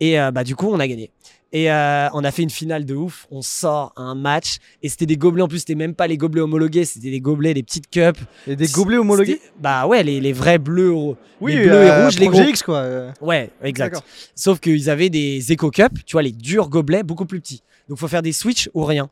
Et 0.00 0.20
euh, 0.20 0.30
bah 0.30 0.44
du 0.44 0.56
coup, 0.56 0.68
on 0.72 0.80
a 0.80 0.86
gagné. 0.88 1.10
Et 1.50 1.72
euh, 1.72 2.08
on 2.12 2.24
a 2.24 2.30
fait 2.30 2.42
une 2.42 2.50
finale 2.50 2.84
de 2.84 2.94
ouf. 2.94 3.26
On 3.30 3.40
sort 3.40 3.92
un 3.96 4.14
match 4.14 4.58
et 4.82 4.90
c'était 4.90 5.06
des 5.06 5.16
gobelets 5.16 5.42
en 5.42 5.48
plus. 5.48 5.60
C'était 5.60 5.74
même 5.74 5.94
pas 5.94 6.06
les 6.06 6.18
gobelets 6.18 6.42
homologués, 6.42 6.84
c'était 6.84 7.10
des 7.10 7.20
gobelets, 7.20 7.54
des 7.54 7.62
petites 7.62 7.88
cups. 7.88 8.20
Et 8.46 8.54
des 8.54 8.66
gobelets 8.66 8.98
homologués? 8.98 9.40
Bah 9.58 9.86
ouais, 9.86 10.02
les, 10.02 10.20
les 10.20 10.32
vrais 10.34 10.58
bleus, 10.58 10.92
Oui, 11.40 11.54
les 11.54 11.62
bleus 11.64 11.72
euh, 11.72 11.86
et 12.00 12.04
rouges, 12.04 12.18
les 12.18 12.26
gros. 12.28 12.42
Quoi. 12.64 12.76
euh. 12.78 13.12
Ouais, 13.22 13.50
exact. 13.62 14.02
Sauf 14.34 14.60
qu'ils 14.60 14.90
avaient 14.90 15.08
des 15.08 15.40
Eco 15.50 15.70
Cup, 15.70 15.92
tu 16.04 16.12
vois, 16.12 16.22
les 16.22 16.32
durs 16.32 16.68
gobelets 16.68 17.02
beaucoup 17.02 17.24
plus 17.24 17.40
petits. 17.40 17.62
Donc 17.88 17.98
faut 17.98 18.08
faire 18.08 18.22
des 18.22 18.32
switch 18.32 18.68
ou 18.74 18.84
rien. 18.84 19.08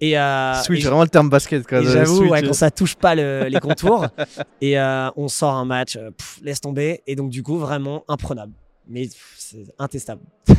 Et, 0.00 0.18
euh, 0.18 0.54
Switch, 0.62 0.84
et- 0.84 0.86
vraiment 0.86 1.02
le 1.02 1.08
terme 1.08 1.28
basket, 1.28 1.66
quoi. 1.66 1.82
j'avoue, 1.82 2.28
ouais, 2.28 2.42
quand 2.42 2.52
ça 2.52 2.70
touche 2.70 2.94
pas 2.94 3.14
le- 3.14 3.46
les 3.48 3.58
contours, 3.60 4.06
et 4.60 4.78
euh, 4.78 5.08
on 5.16 5.28
sort 5.28 5.54
un 5.54 5.64
match, 5.64 5.96
euh, 5.96 6.10
pff, 6.10 6.38
laisse 6.42 6.60
tomber, 6.60 7.02
et 7.06 7.16
donc 7.16 7.30
du 7.30 7.42
coup 7.42 7.58
vraiment 7.58 8.04
imprenable, 8.08 8.52
mais 8.88 9.02
pff, 9.06 9.34
c'est 9.38 9.64
intestable. 9.78 10.22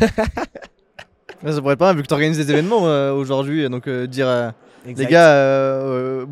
Ça 1.44 1.60
pourrait 1.60 1.74
être 1.74 1.80
pas 1.80 1.88
mal, 1.88 1.96
vu 1.96 2.04
que 2.04 2.08
tu 2.08 2.14
organises 2.14 2.38
des 2.38 2.52
événements 2.52 2.84
aujourd'hui, 3.16 3.68
donc 3.68 3.90
dire 3.90 4.54
euh, 4.84 4.86
les 4.86 4.92
Exact. 4.92 5.10
gars, 5.12 5.30
euh, 5.30 6.22
euh, 6.22 6.26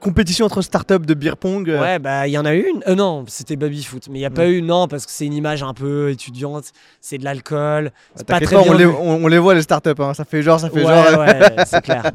compétition 0.00 0.46
entre 0.46 0.62
startups 0.62 0.98
de 1.06 1.14
beer 1.14 1.36
pong. 1.36 1.68
euh, 1.68 1.80
Ouais, 1.80 1.98
bah 1.98 2.26
il 2.26 2.30
y 2.32 2.38
en 2.38 2.44
a 2.44 2.54
eu 2.54 2.64
une. 2.68 2.82
Euh, 2.88 2.94
non, 2.94 3.24
c'était 3.28 3.56
baby 3.56 3.82
foot, 3.84 4.08
mais 4.10 4.18
il 4.18 4.22
y 4.22 4.26
a 4.26 4.30
pas 4.30 4.46
eu 4.48 4.62
non 4.62 4.88
parce 4.88 5.06
que 5.06 5.12
c'est 5.12 5.26
une 5.26 5.34
image 5.34 5.62
un 5.62 5.74
peu 5.74 6.10
étudiante, 6.10 6.64
c'est 7.00 7.18
de 7.18 7.24
l'alcool, 7.24 7.92
c'est 8.16 8.26
pas 8.26 8.40
très 8.40 8.56
pas, 8.56 8.62
bien. 8.62 8.72
on, 8.72 8.76
les, 8.76 8.84
vu. 8.86 8.92
on, 8.98 9.24
on 9.24 9.26
les 9.28 9.38
voit 9.38 9.54
les 9.54 9.62
startups, 9.62 9.90
hein, 9.98 10.14
ça 10.14 10.24
fait 10.24 10.42
genre, 10.42 10.58
ça 10.58 10.70
fait 10.70 10.84
Ouais, 10.84 11.10
genre, 11.10 11.20
ouais, 11.20 11.54
c'est 11.66 11.82
clair. 11.82 12.10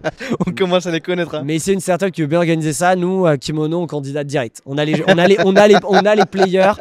on 0.45 0.51
commence 0.51 0.85
à 0.87 0.91
les 0.91 1.01
connaître. 1.01 1.35
hein. 1.35 1.43
Mais 1.45 1.59
c'est 1.59 1.73
une 1.73 1.79
startup 1.79 2.11
qui 2.11 2.21
veut 2.21 2.27
bien 2.27 2.39
organiser 2.39 2.73
ça. 2.73 2.95
Nous, 2.95 3.25
à 3.25 3.37
Kimono, 3.37 3.81
on 3.81 3.87
candidate 3.87 4.27
direct. 4.27 4.61
On 4.65 4.77
a 4.77 4.83
les, 4.85 5.01
on 5.07 5.17
a 5.17 5.27
les, 5.27 5.37
on 5.45 5.55
a 5.55 5.67
les, 5.67 5.77
on 5.87 5.97
a 6.05 6.15
les 6.15 6.25
players, 6.25 6.73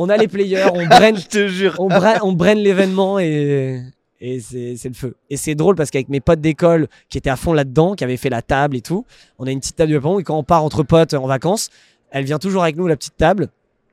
on 0.00 0.08
a 0.08 0.16
les 0.16 0.28
players, 0.28 0.66
on 0.74 0.86
brain, 0.88 1.14
Je 1.14 1.26
te 1.26 1.46
jure. 1.48 1.76
on 1.78 1.88
on 2.22 2.32
l'événement 2.54 3.18
et, 3.18 3.80
et 4.20 4.40
c'est, 4.40 4.76
le 4.84 4.94
feu. 4.94 5.16
Et 5.30 5.36
c'est 5.36 5.54
drôle 5.54 5.74
parce 5.74 5.90
qu'avec 5.90 6.08
mes 6.08 6.20
potes 6.20 6.40
d'école 6.40 6.88
qui 7.08 7.18
étaient 7.18 7.30
à 7.30 7.36
fond 7.36 7.52
là-dedans, 7.52 7.94
qui 7.94 8.04
avaient 8.04 8.16
fait 8.16 8.30
la 8.30 8.42
table 8.42 8.76
et 8.76 8.80
tout, 8.80 9.04
on 9.38 9.46
a 9.46 9.50
une 9.50 9.60
petite 9.60 9.76
table 9.76 9.92
de 9.92 9.98
pong 9.98 10.20
et 10.20 10.24
quand 10.24 10.36
on 10.36 10.42
part 10.42 10.64
entre 10.64 10.82
potes 10.82 11.14
en 11.14 11.26
vacances, 11.26 11.70
elle 12.10 12.24
vient 12.24 12.38
toujours 12.38 12.62
avec 12.62 12.76
nous 12.76 12.86
la 12.86 12.96
petite 12.96 13.16
table. 13.16 13.48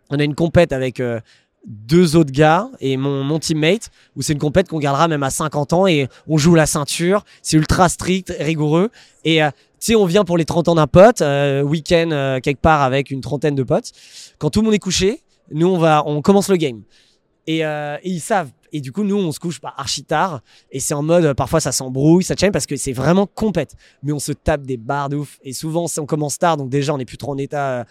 On 0.10 0.20
a 0.20 0.24
une 0.24 0.36
compète 0.36 0.72
avec 0.72 1.00
euh, 1.00 1.20
deux 1.66 2.16
autres 2.16 2.32
gars 2.32 2.70
et 2.80 2.98
mon, 2.98 3.24
mon 3.24 3.40
teammate 3.40 3.90
où 4.16 4.22
c'est 4.22 4.34
une 4.34 4.40
compète 4.40 4.68
qu'on 4.68 4.80
gardera 4.80 5.08
même 5.08 5.24
à 5.24 5.30
50 5.30 5.74
ans 5.74 5.88
et 5.88 6.08
on 6.28 6.38
joue 6.38 6.56
la 6.56 6.66
ceinture. 6.66 7.24
C'est 7.42 7.58
ultra 7.58 7.90
strict, 7.90 8.34
rigoureux 8.40 8.90
et 9.24 9.44
euh, 9.44 9.50
tu 9.86 9.92
sais, 9.92 9.96
on 9.96 10.06
vient 10.06 10.24
pour 10.24 10.38
les 10.38 10.46
30 10.46 10.70
ans 10.70 10.76
d'un 10.76 10.88
pote, 10.88 11.22
euh, 11.22 11.62
week-end 11.62 12.10
euh, 12.12 12.40
quelque 12.40 12.62
part 12.62 12.82
avec 12.82 13.12
une 13.12 13.22
trentaine 13.22 13.54
de 13.54 13.62
potes. 13.62 13.92
Quand 14.40 14.50
tout 14.50 14.62
le 14.62 14.66
monde 14.66 14.74
est 14.74 14.80
couché, 14.80 15.22
nous 15.52 15.68
on 15.68 15.78
va, 15.78 16.02
on 16.08 16.24
commence 16.24 16.50
le 16.50 16.56
game. 16.56 16.82
Euh, 17.50 17.98
et 18.02 18.10
ils 18.10 18.20
savent. 18.20 18.50
Et 18.76 18.82
du 18.82 18.92
coup, 18.92 19.06
nous, 19.06 19.16
on 19.16 19.32
se 19.32 19.40
couche 19.40 19.62
pas 19.62 19.74
archi 19.78 20.04
tard. 20.04 20.42
Et 20.70 20.82
c'est 20.82 20.94
en 20.94 21.02
mode, 21.02 21.24
euh, 21.24 21.34
parfois, 21.34 21.62
ça 21.62 21.72
s'embrouille, 21.72 22.26
ça 22.26 22.36
chaîne 22.38 22.52
parce 22.52 22.66
que 22.66 22.76
c'est 22.76 22.92
vraiment 22.92 23.26
compète. 23.26 23.74
Mais 24.04 24.12
on 24.12 24.20
se 24.20 24.34
tape 24.34 24.64
des 24.64 24.76
barres 24.76 25.08
de 25.08 25.16
ouf. 25.16 25.40
Et 25.44 25.54
souvent, 25.54 25.86
on 25.98 26.06
commence 26.06 26.38
tard, 26.38 26.58
donc 26.58 26.70
déjà, 26.70 26.94
on 26.94 26.98
n'est 26.98 27.06
plus 27.06 27.16
trop 27.18 27.32
en 27.32 27.38
état. 27.38 27.80
euh, 27.80 27.84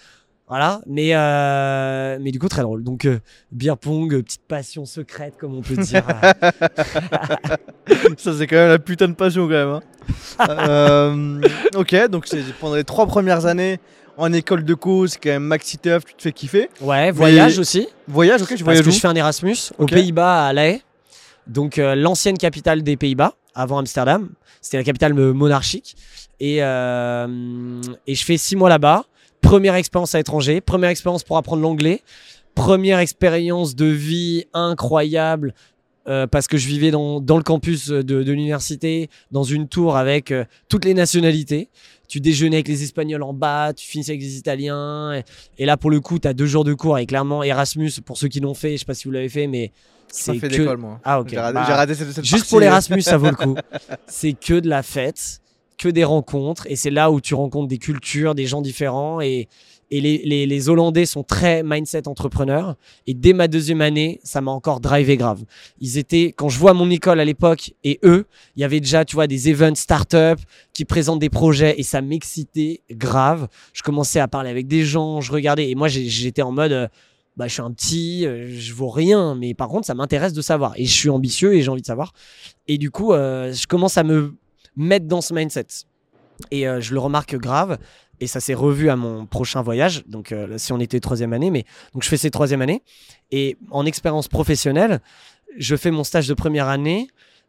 voilà. 0.47 0.83
Mais, 0.87 1.15
euh, 1.15 2.19
mais 2.21 2.33
du 2.33 2.39
coup, 2.39 2.51
très 2.51 2.61
drôle. 2.61 2.85
Donc, 2.85 3.07
euh, 3.07 3.19
beer 3.51 3.79
pong, 3.79 4.11
petite 4.23 4.43
passion 4.47 4.85
secrète, 4.85 5.39
comme 5.39 5.55
on 5.55 5.63
peut 5.63 5.79
dire. 5.79 6.05
Ça, 8.19 8.33
c'est 8.37 8.47
quand 8.47 8.57
même 8.57 8.69
la 8.69 8.79
putain 8.79 9.09
de 9.09 9.15
passion, 9.15 9.49
quand 9.49 9.53
même. 9.53 9.81
hein. 10.39 11.41
Ok, 11.77 11.95
donc 12.11 12.29
pendant 12.61 12.77
les 12.77 12.85
trois 12.85 13.07
premières 13.07 13.47
années 13.47 13.79
en 14.17 14.33
école 14.33 14.65
de 14.65 14.75
c'est 15.07 15.19
quand 15.23 15.31
même 15.31 15.45
maxi 15.45 15.79
tough, 15.79 16.01
tu 16.07 16.15
te 16.15 16.23
fais 16.23 16.33
kiffer. 16.33 16.69
ouais, 16.81 17.11
voyage 17.11 17.59
aussi. 17.59 17.89
Voyage, 18.09 18.43
ok, 18.43 18.49
tu 18.49 18.55
Parce 18.55 18.63
voyages 18.63 18.85
que 18.85 18.91
je 18.91 18.99
fais 19.01 19.09
un 19.09 19.15
Erasmus 19.15 19.57
aux. 19.79 19.87
Pays-Bas, 19.87 20.47
à 20.47 20.53
La 20.53 20.69
Haye. 20.69 20.83
Donc, 21.47 21.79
euh, 21.79 21.95
l'ancienne 21.95 22.39
capitale 22.39 22.83
des 22.83 22.97
Pays-Bas, 22.97 23.35
avant 23.55 23.79
Amsterdam. 23.79 24.31
C'était 24.61 24.79
la 24.79 24.85
capitale 24.85 25.13
monarchique. 25.15 25.95
Et, 26.41 26.63
euh, 26.63 27.81
et 28.07 28.15
je 28.15 28.25
fais 28.25 28.37
six 28.39 28.57
mois 28.57 28.69
là-bas. 28.69 29.05
Première 29.41 29.75
expérience 29.75 30.15
à 30.15 30.19
l'étranger. 30.19 30.61
Première 30.61 30.91
expérience 30.91 31.23
pour 31.23 31.37
apprendre 31.37 31.63
l'anglais. 31.63 32.03
Première 32.55 32.99
expérience 32.99 33.75
de 33.75 33.85
vie 33.87 34.45
incroyable. 34.55 35.55
euh, 36.07 36.27
parce 36.27 36.47
que 36.49 36.59
je 36.59 36.67
vivais 36.69 36.91
dans, 36.91 37.19
dans 37.21 37.39
le 37.39 37.43
campus 37.43 37.89
de, 37.89 38.03
de 38.03 38.33
l'université, 38.33 39.09
dans 39.31 39.43
une 39.43 39.69
tour 39.69 39.97
avec 39.97 40.33
euh, 40.33 40.45
toutes 40.69 40.85
les 40.85 40.93
nationalités. 40.93 41.71
Tu 42.09 42.21
déjeunais 42.21 42.57
avec 42.57 42.69
les 42.69 42.83
Espagnols 42.83 43.23
en 43.23 43.33
bas, 43.33 43.73
tu 43.73 43.87
finissais 43.87 44.13
avec 44.13 44.23
les 44.23 44.37
Italiens. 44.37 45.15
Et, 45.15 45.25
et 45.63 45.67
là, 45.67 45.77
pour 45.77 45.91
le 45.91 46.01
coup, 46.01 46.19
tu 46.19 46.29
as 46.29 46.35
deux 46.35 46.47
jours 46.47 46.65
de 46.65 46.75
cours. 46.75 46.99
Et 46.99 47.07
clairement, 47.07 47.43
Erasmus, 47.43 47.93
pour 48.05 48.19
ceux 48.19 48.29
qui 48.29 48.41
l'ont 48.41 48.55
fait, 48.55 48.73
je 48.73 48.79
sais 48.79 48.85
pas 48.85 48.95
si 48.95 49.05
vous 49.05 49.13
l'avez 49.13 49.29
fait, 49.29 49.47
mais 49.47 49.73
c'est 50.09 50.39
que... 50.39 50.47
d'école, 50.47 50.79
moi. 50.79 51.01
Ah, 51.05 51.21
ok. 51.21 51.29
J'ai 51.31 51.39
raté, 51.39 51.55
Bah, 51.55 51.65
j'ai 51.67 51.73
raté 51.73 51.95
cette, 51.95 52.13
cette 52.13 52.25
Juste 52.25 52.37
partie, 52.37 52.51
pour 52.51 52.61
l'Erasmus, 52.61 53.03
ça 53.03 53.17
vaut 53.17 53.31
le 53.31 53.37
coup. 53.37 53.57
C'est 54.07 54.33
que 54.33 54.61
de 54.61 54.69
la 54.69 54.83
fête, 54.83 55.41
que 55.77 55.89
des 55.89 56.05
rencontres. 56.05 56.67
Et 56.69 56.77
c'est 56.77 56.91
là 56.91 57.11
où 57.11 57.21
tu 57.21 57.35
rencontres 57.35 57.69
des 57.69 57.79
cultures, 57.79 58.35
des 58.35 58.47
gens 58.47 58.63
différents. 58.63 59.21
Et, 59.21 59.49
et 59.95 60.01
les, 60.01 60.47
les, 60.47 60.69
Hollandais 60.69 61.07
sont 61.07 61.23
très 61.23 61.63
mindset 61.63 62.09
entrepreneurs. 62.09 62.75
Et 63.07 63.15
dès 63.15 63.33
ma 63.33 63.47
deuxième 63.47 63.81
année, 63.81 64.19
ça 64.25 64.41
m'a 64.41 64.51
encore 64.51 64.81
drivé 64.81 65.17
grave. 65.17 65.45
Ils 65.79 65.99
étaient, 65.99 66.35
quand 66.37 66.49
je 66.49 66.59
vois 66.59 66.75
mon 66.75 66.91
école 66.91 67.21
à 67.21 67.25
l'époque 67.25 67.73
et 67.85 68.01
eux, 68.03 68.27
il 68.57 68.63
y 68.63 68.65
avait 68.65 68.81
déjà, 68.81 69.05
tu 69.05 69.15
vois, 69.15 69.29
des 69.29 69.49
events 69.49 69.77
start-up 69.77 70.41
qui 70.73 70.85
présentent 70.85 71.21
des 71.21 71.31
projets 71.31 71.77
et 71.79 71.85
ça 71.85 72.03
m'excitait 72.03 72.81
grave. 72.91 73.47
Je 73.73 73.83
commençais 73.83 74.19
à 74.19 74.27
parler 74.27 74.51
avec 74.51 74.67
des 74.67 74.85
gens, 74.85 75.21
je 75.21 75.31
regardais. 75.31 75.71
Et 75.71 75.77
moi, 75.77 75.87
j'étais 75.87 76.43
en 76.43 76.51
mode. 76.51 76.73
euh, 76.73 76.89
bah, 77.37 77.47
je 77.47 77.53
suis 77.53 77.63
un 77.63 77.71
petit, 77.71 78.27
euh, 78.27 78.49
je 78.49 78.75
vaux 78.75 78.91
rien, 78.91 79.37
mais 79.37 79.55
par 79.55 79.69
contre, 79.69 79.87
ça 79.87 79.95
m'intéresse 79.95 80.33
de 80.33 80.43
savoir. 80.43 80.73
Et 80.77 80.87
je 80.87 80.93
suis 80.93 81.09
ambitieux 81.09 81.55
et 81.55 81.63
j'ai 81.63 81.69
envie 81.69 81.83
de 81.83 81.87
savoir. 81.87 82.15
Et 82.67 82.79
du 82.79 82.91
coup, 82.91 83.13
euh, 83.13 83.53
je 83.53 83.69
commence 83.69 83.97
à 83.97 84.03
me 84.03 84.35
mettre 84.77 85.07
dans 85.07 85.21
ce 85.21 85.33
mindset. 85.33 85.67
Et 86.51 86.65
je 86.81 86.93
le 86.93 86.99
remarque 86.99 87.37
grave. 87.37 87.79
Et 88.21 88.27
ça 88.27 88.41
s'est 88.41 88.55
revu 88.55 88.89
à 88.91 88.97
mon 88.97 89.27
prochain 89.27 89.63
voyage. 89.63 90.05
Donc, 90.07 90.33
euh, 90.33 90.59
si 90.59 90.73
on 90.73 90.81
était 90.81 91.01
troisième 91.01 91.33
année, 91.33 91.51
mais 91.51 91.65
donc 91.93 92.03
je 92.03 92.09
fais 92.09 92.17
ces 92.17 92.31
troisième 92.31 92.63
année. 92.63 92.83
Et 93.31 93.57
en 93.71 93.87
expérience 93.87 94.29
professionnelle, 94.29 95.01
je 95.57 95.77
fais 95.77 95.91
mon 95.91 96.05
stage 96.05 96.29
de 96.29 96.35
première 96.35 96.69
année 96.69 97.09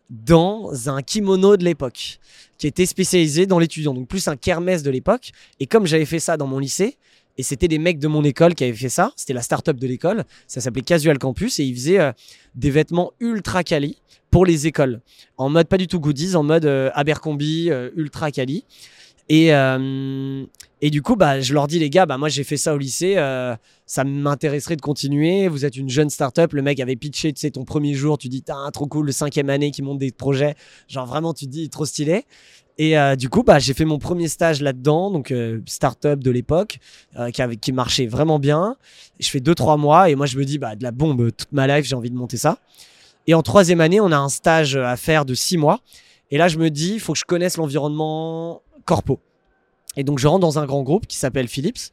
dans 0.10 0.90
un 0.90 1.02
kimono 1.02 1.58
de 1.58 1.64
l'époque 1.64 2.20
qui 2.58 2.68
était 2.68 2.86
spécialisé 2.86 3.46
dans 3.46 3.60
l'étudiant. 3.60 3.94
Donc, 3.94 4.08
plus 4.08 4.28
un 4.28 4.36
kermesse 4.36 4.84
de 4.84 4.92
l'époque. 4.92 5.32
Et 5.60 5.68
comme 5.68 5.86
j'avais 5.86 6.06
fait 6.06 6.20
ça 6.20 6.38
dans 6.38 6.48
mon 6.48 6.60
lycée, 6.60 6.98
et 7.38 7.44
c'était 7.44 7.68
des 7.68 7.80
mecs 7.80 8.00
de 8.00 8.08
mon 8.08 8.24
école 8.24 8.56
qui 8.56 8.64
avaient 8.64 8.74
fait 8.74 8.90
ça, 8.90 9.12
c'était 9.16 9.34
la 9.34 9.42
start-up 9.42 9.78
de 9.78 9.88
l'école, 9.88 10.24
ça 10.48 10.62
s'appelait 10.62 10.84
Casual 10.84 11.18
Campus, 11.20 11.60
et 11.60 11.64
ils 11.64 11.76
faisaient 11.76 12.00
euh, 12.00 12.12
des 12.56 12.70
vêtements 12.70 13.12
ultra 13.20 13.64
quali 13.64 13.98
pour 14.32 14.46
les 14.46 14.68
écoles. 14.68 15.02
En 15.38 15.50
mode 15.50 15.68
pas 15.68 15.78
du 15.78 15.88
tout 15.88 16.00
goodies, 16.00 16.36
en 16.36 16.44
mode 16.44 16.66
euh, 16.66 16.90
Abercrombie, 16.94 17.70
euh, 17.72 17.90
ultra 17.96 18.32
quali. 18.32 18.64
Et, 19.30 19.54
euh, 19.54 20.46
et 20.82 20.90
du 20.92 21.02
coup, 21.02 21.16
bah, 21.16 21.40
je 21.40 21.54
leur 21.54 21.68
dis, 21.68 21.80
les 21.80 21.90
gars, 21.90 22.06
bah, 22.06 22.18
moi 22.18 22.30
j'ai 22.30 22.44
fait 22.44 22.58
ça 22.58 22.74
au 22.76 22.78
lycée, 22.78 23.16
euh, 23.18 23.56
ça 23.86 24.04
m'intéresserait 24.04 24.76
de 24.76 24.82
continuer. 24.82 25.48
Vous 25.48 25.66
êtes 25.66 25.78
une 25.78 25.90
jeune 25.90 26.10
start-up, 26.10 26.54
le 26.54 26.62
mec 26.62 26.80
avait 26.80 26.96
pitché, 26.96 27.34
tu 27.34 27.40
sais, 27.40 27.52
ton 27.52 27.66
premier 27.66 27.94
jour, 27.94 28.18
tu 28.18 28.30
dis, 28.30 28.44
t'as 28.44 28.70
trop 28.72 28.86
cool, 28.86 29.08
le 29.08 29.12
cinquième 29.12 29.50
année 29.50 29.72
qui 29.72 29.82
monte 29.82 29.98
des 29.98 30.12
projets. 30.12 30.56
Genre 30.88 31.06
vraiment, 31.06 31.34
tu 31.34 31.46
te 31.46 31.52
dis, 31.52 31.70
trop 31.70 31.86
stylé. 31.86 32.26
Et 32.78 33.00
euh, 33.00 33.16
du 33.16 33.30
coup, 33.30 33.42
bah, 33.42 33.58
j'ai 33.58 33.74
fait 33.74 33.86
mon 33.86 33.98
premier 33.98 34.28
stage 34.28 34.62
là-dedans, 34.62 35.10
donc 35.10 35.32
euh, 35.32 35.62
start-up 35.66 36.20
de 36.20 36.30
l'époque, 36.30 36.80
qui, 37.34 37.42
qui 37.58 37.72
marchait 37.72 38.06
vraiment 38.06 38.38
bien. 38.38 38.76
Je 39.20 39.30
fais 39.30 39.40
2-3 39.40 39.80
mois 39.80 40.10
et 40.10 40.16
moi 40.16 40.26
je 40.26 40.38
me 40.38 40.44
dis, 40.44 40.60
bah, 40.60 40.76
de 40.76 40.84
la 40.84 40.92
bombe 40.92 41.32
toute 41.36 41.52
ma 41.52 41.66
life, 41.68 41.88
j'ai 41.88 41.96
envie 41.96 42.12
de 42.12 42.18
monter 42.18 42.38
ça. 42.38 42.60
Et 43.28 43.34
en 43.34 43.42
troisième 43.42 43.82
année, 43.82 44.00
on 44.02 44.12
a 44.12 44.18
un 44.18 44.30
stage 44.30 44.76
à 44.76 44.98
faire 44.98 45.26
de 45.26 45.34
6 45.34 45.58
mois. 45.58 45.80
Et 46.30 46.38
là, 46.38 46.48
je 46.48 46.60
me 46.60 46.70
dis, 46.70 46.96
il 46.96 47.00
faut 47.00 47.14
que 47.14 47.20
je 47.20 47.26
connaisse 47.26 47.58
l'environnement 47.58 48.62
corpo. 48.86 49.20
Et 49.98 50.04
donc, 50.04 50.20
je 50.20 50.28
rentre 50.28 50.42
dans 50.42 50.60
un 50.60 50.66
grand 50.66 50.84
groupe 50.84 51.08
qui 51.08 51.18
s'appelle 51.18 51.48
Philips, 51.48 51.92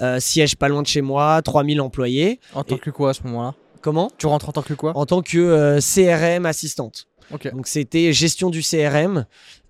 euh, 0.00 0.20
siège 0.20 0.56
pas 0.56 0.68
loin 0.68 0.82
de 0.82 0.86
chez 0.86 1.00
moi, 1.00 1.40
3000 1.42 1.80
employés. 1.80 2.40
En 2.54 2.62
tant 2.62 2.76
Et- 2.76 2.78
que 2.78 2.90
quoi 2.90 3.10
à 3.10 3.14
ce 3.14 3.22
moment-là? 3.24 3.54
Comment? 3.80 4.10
Tu 4.18 4.26
rentres 4.26 4.48
en 4.48 4.52
tant 4.52 4.62
que 4.62 4.74
quoi? 4.74 4.92
En 4.96 5.06
tant 5.06 5.22
que 5.22 5.38
euh, 5.38 5.80
CRM 5.80 6.44
assistante. 6.46 7.06
Ok. 7.32 7.50
Donc, 7.52 7.66
c'était 7.66 8.12
gestion 8.12 8.50
du 8.50 8.60
CRM, 8.62 9.24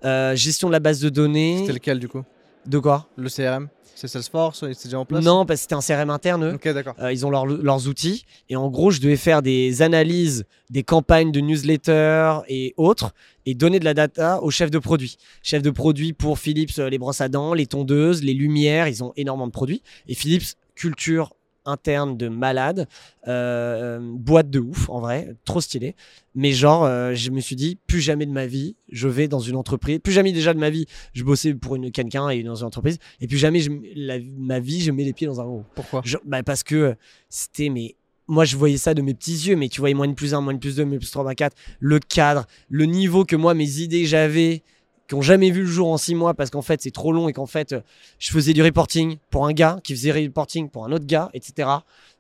euh, 0.05 0.35
gestion 0.35 0.69
de 0.69 0.73
la 0.73 0.81
base 0.81 1.01
de 1.01 1.09
données. 1.09 1.59
C'était 1.61 1.73
lequel 1.75 1.99
du 2.01 2.09
coup? 2.09 2.23
De 2.67 2.79
quoi? 2.79 3.07
Le 3.17 3.29
CRM 3.29 3.69
C'est 3.95 4.07
Salesforce 4.09 4.61
C'est 4.73 4.85
déjà 4.85 4.99
en 5.01 5.05
place? 5.05 5.25
Non, 5.25 5.45
parce 5.47 5.59
que 5.61 5.63
c'était 5.63 5.75
un 5.75 5.81
CRM 5.81 6.11
interne. 6.11 6.45
eux. 6.45 6.73
D'accord. 6.73 6.95
Euh, 7.01 7.13
ils 7.13 7.27
ont 7.27 7.31
leur- 7.31 7.47
leurs 7.47 7.87
outils. 7.89 8.25
Et 8.49 8.57
en 8.57 8.69
gros, 8.71 8.91
je 8.91 9.01
devais 9.01 9.17
faire 9.17 9.43
des 9.43 9.83
analyses 9.83 10.45
des 10.71 10.83
campagnes 10.85 11.33
de 11.33 11.41
newsletter 11.41 12.39
et 12.49 12.75
autres 12.77 13.13
et 13.49 13.55
donner 13.55 13.79
de 13.81 13.85
la 13.87 13.95
data 13.95 14.43
aux 14.43 14.51
chefs 14.51 14.71
de 14.71 14.79
produits. 14.79 15.17
Chefs 15.43 15.63
de 15.63 15.71
produits 15.71 16.13
pour 16.13 16.39
Philips, 16.39 16.79
euh, 16.79 16.91
les 16.91 16.99
brosses 16.99 17.23
à 17.23 17.31
dents, 17.31 17.55
les 17.55 17.67
tondeuses, 17.67 18.23
les 18.23 18.35
lumières. 18.35 18.89
Ils 18.89 19.03
ont 19.03 19.15
énormément 19.17 19.47
de 19.47 19.53
produits. 19.53 19.83
Et 20.07 20.15
Philips, 20.15 20.55
culture 20.75 21.33
interne 21.65 22.17
de 22.17 22.29
malade, 22.29 22.87
euh, 23.27 23.99
boîte 24.03 24.49
de 24.51 24.59
ouf 24.59 24.89
en 24.91 25.01
vrai, 25.01 25.35
trop 25.45 25.61
stylé. 25.61 25.97
Mais 26.35 26.53
genre, 26.53 26.85
euh, 26.85 27.13
je 27.15 27.31
me 27.31 27.41
suis 27.41 27.57
dit, 27.57 27.79
plus 27.87 28.01
jamais 28.01 28.27
de 28.27 28.31
ma 28.33 28.47
vie, 28.47 28.77
je 28.91 29.09
vais 29.09 29.29
dans 29.29 29.41
une 29.41 29.57
entreprise. 29.57 29.99
Plus 29.99 30.13
jamais 30.13 30.33
déjà 30.33 30.55
de 30.55 30.59
ma 30.59 30.71
vie, 30.71 30.87
je 31.13 31.25
bossais 31.25 31.53
pour 31.55 31.77
une 31.77 31.91
quelqu'un 31.91 32.29
et 32.31 32.43
dans 32.43 32.55
une 32.55 32.67
entreprise. 32.67 32.99
Et 33.21 33.27
plus 33.27 33.39
jamais 33.39 33.61
je, 33.61 33.71
la- 33.97 34.19
ma 34.39 34.61
vie, 34.61 34.81
je 34.81 34.91
mets 34.93 35.05
les 35.05 35.13
pieds 35.13 35.27
dans 35.27 35.41
un 35.41 35.45
gros. 35.45 35.65
Pourquoi? 35.75 36.01
Je- 36.05 36.17
bah, 36.25 36.43
parce 36.43 36.63
que 36.63 36.97
c'était 37.29 37.69
mais 37.69 37.97
moi 38.29 38.45
je 38.45 38.57
voyais 38.57 38.77
ça 38.77 38.95
de 38.95 39.03
mes 39.03 39.15
petits 39.15 39.49
yeux 39.49 39.57
mais 39.57 39.69
tu 39.69 39.81
voyais 39.81 39.95
moins 39.95 40.09
de 40.09 40.15
plus 40.15 40.35
1 40.35 40.41
moins 40.41 40.55
de 40.55 40.59
plus 40.59 40.77
2 40.77 40.85
moins 40.85 40.95
de 40.95 40.99
plus 40.99 41.11
3 41.11 41.25
moins 41.25 41.35
4 41.35 41.57
le 41.81 41.99
cadre 41.99 42.47
le 42.69 42.85
niveau 42.85 43.25
que 43.25 43.37
moi 43.37 43.55
mes 43.55 43.79
idées 43.79 44.07
j'avais 44.07 44.63
qui 45.09 45.15
ont 45.15 45.23
jamais 45.23 45.51
vu 45.51 45.63
le 45.63 45.67
jour 45.67 45.89
en 45.89 45.97
6 45.97 46.15
mois 46.15 46.35
parce 46.35 46.51
qu'en 46.51 46.63
fait 46.63 46.83
c'est 46.83 46.91
trop 46.91 47.13
long 47.13 47.29
et 47.29 47.33
qu'en 47.33 47.47
fait 47.47 47.73
euh, 47.73 47.81
je 48.19 48.31
faisais 48.31 48.53
du 48.53 48.63
reporting 48.63 49.17
pour 49.31 49.47
un 49.47 49.53
gars 49.53 49.81
qui 49.83 49.95
faisait 49.95 50.13
reporting 50.13 50.69
pour 50.69 50.85
un 50.85 50.93
autre 50.93 51.07
gars 51.07 51.31
etc 51.35 51.79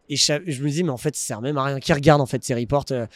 et 0.08 0.16
je 0.16 0.62
me 0.62 0.70
dis 0.70 0.82
mais 0.82 0.90
en 0.90 0.96
fait 0.96 1.14
ça 1.16 1.26
sert 1.26 1.40
même 1.40 1.58
à 1.58 1.64
rien. 1.64 1.80
Qui 1.80 1.92
regarde 1.92 2.20
en 2.20 2.26
fait 2.26 2.42
ces 2.44 2.54
reports 2.54 2.86
euh, 2.90 3.06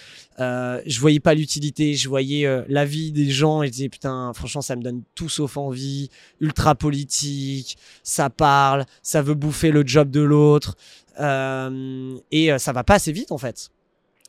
euh, 0.40 0.80
je 0.86 1.00
voyais 1.00 1.20
pas 1.20 1.34
l'utilité 1.34 1.94
je 1.94 2.08
voyais 2.08 2.46
euh, 2.46 2.62
la 2.68 2.84
vie 2.84 3.12
des 3.12 3.30
gens 3.30 3.62
et 3.62 3.66
je 3.68 3.72
disais 3.72 3.88
putain 3.88 4.32
franchement 4.34 4.60
ça 4.60 4.76
me 4.76 4.82
donne 4.82 5.02
tout 5.14 5.28
sauf 5.28 5.56
envie 5.56 6.10
ultra 6.40 6.74
politique 6.74 7.76
ça 8.02 8.30
parle 8.30 8.84
ça 9.02 9.22
veut 9.22 9.34
bouffer 9.34 9.70
le 9.70 9.84
job 9.86 10.10
de 10.10 10.20
l'autre 10.20 10.76
euh, 11.20 12.16
et 12.30 12.52
euh, 12.52 12.58
ça 12.58 12.72
va 12.72 12.84
pas 12.84 12.94
assez 12.94 13.12
vite 13.12 13.32
en 13.32 13.38
fait. 13.38 13.70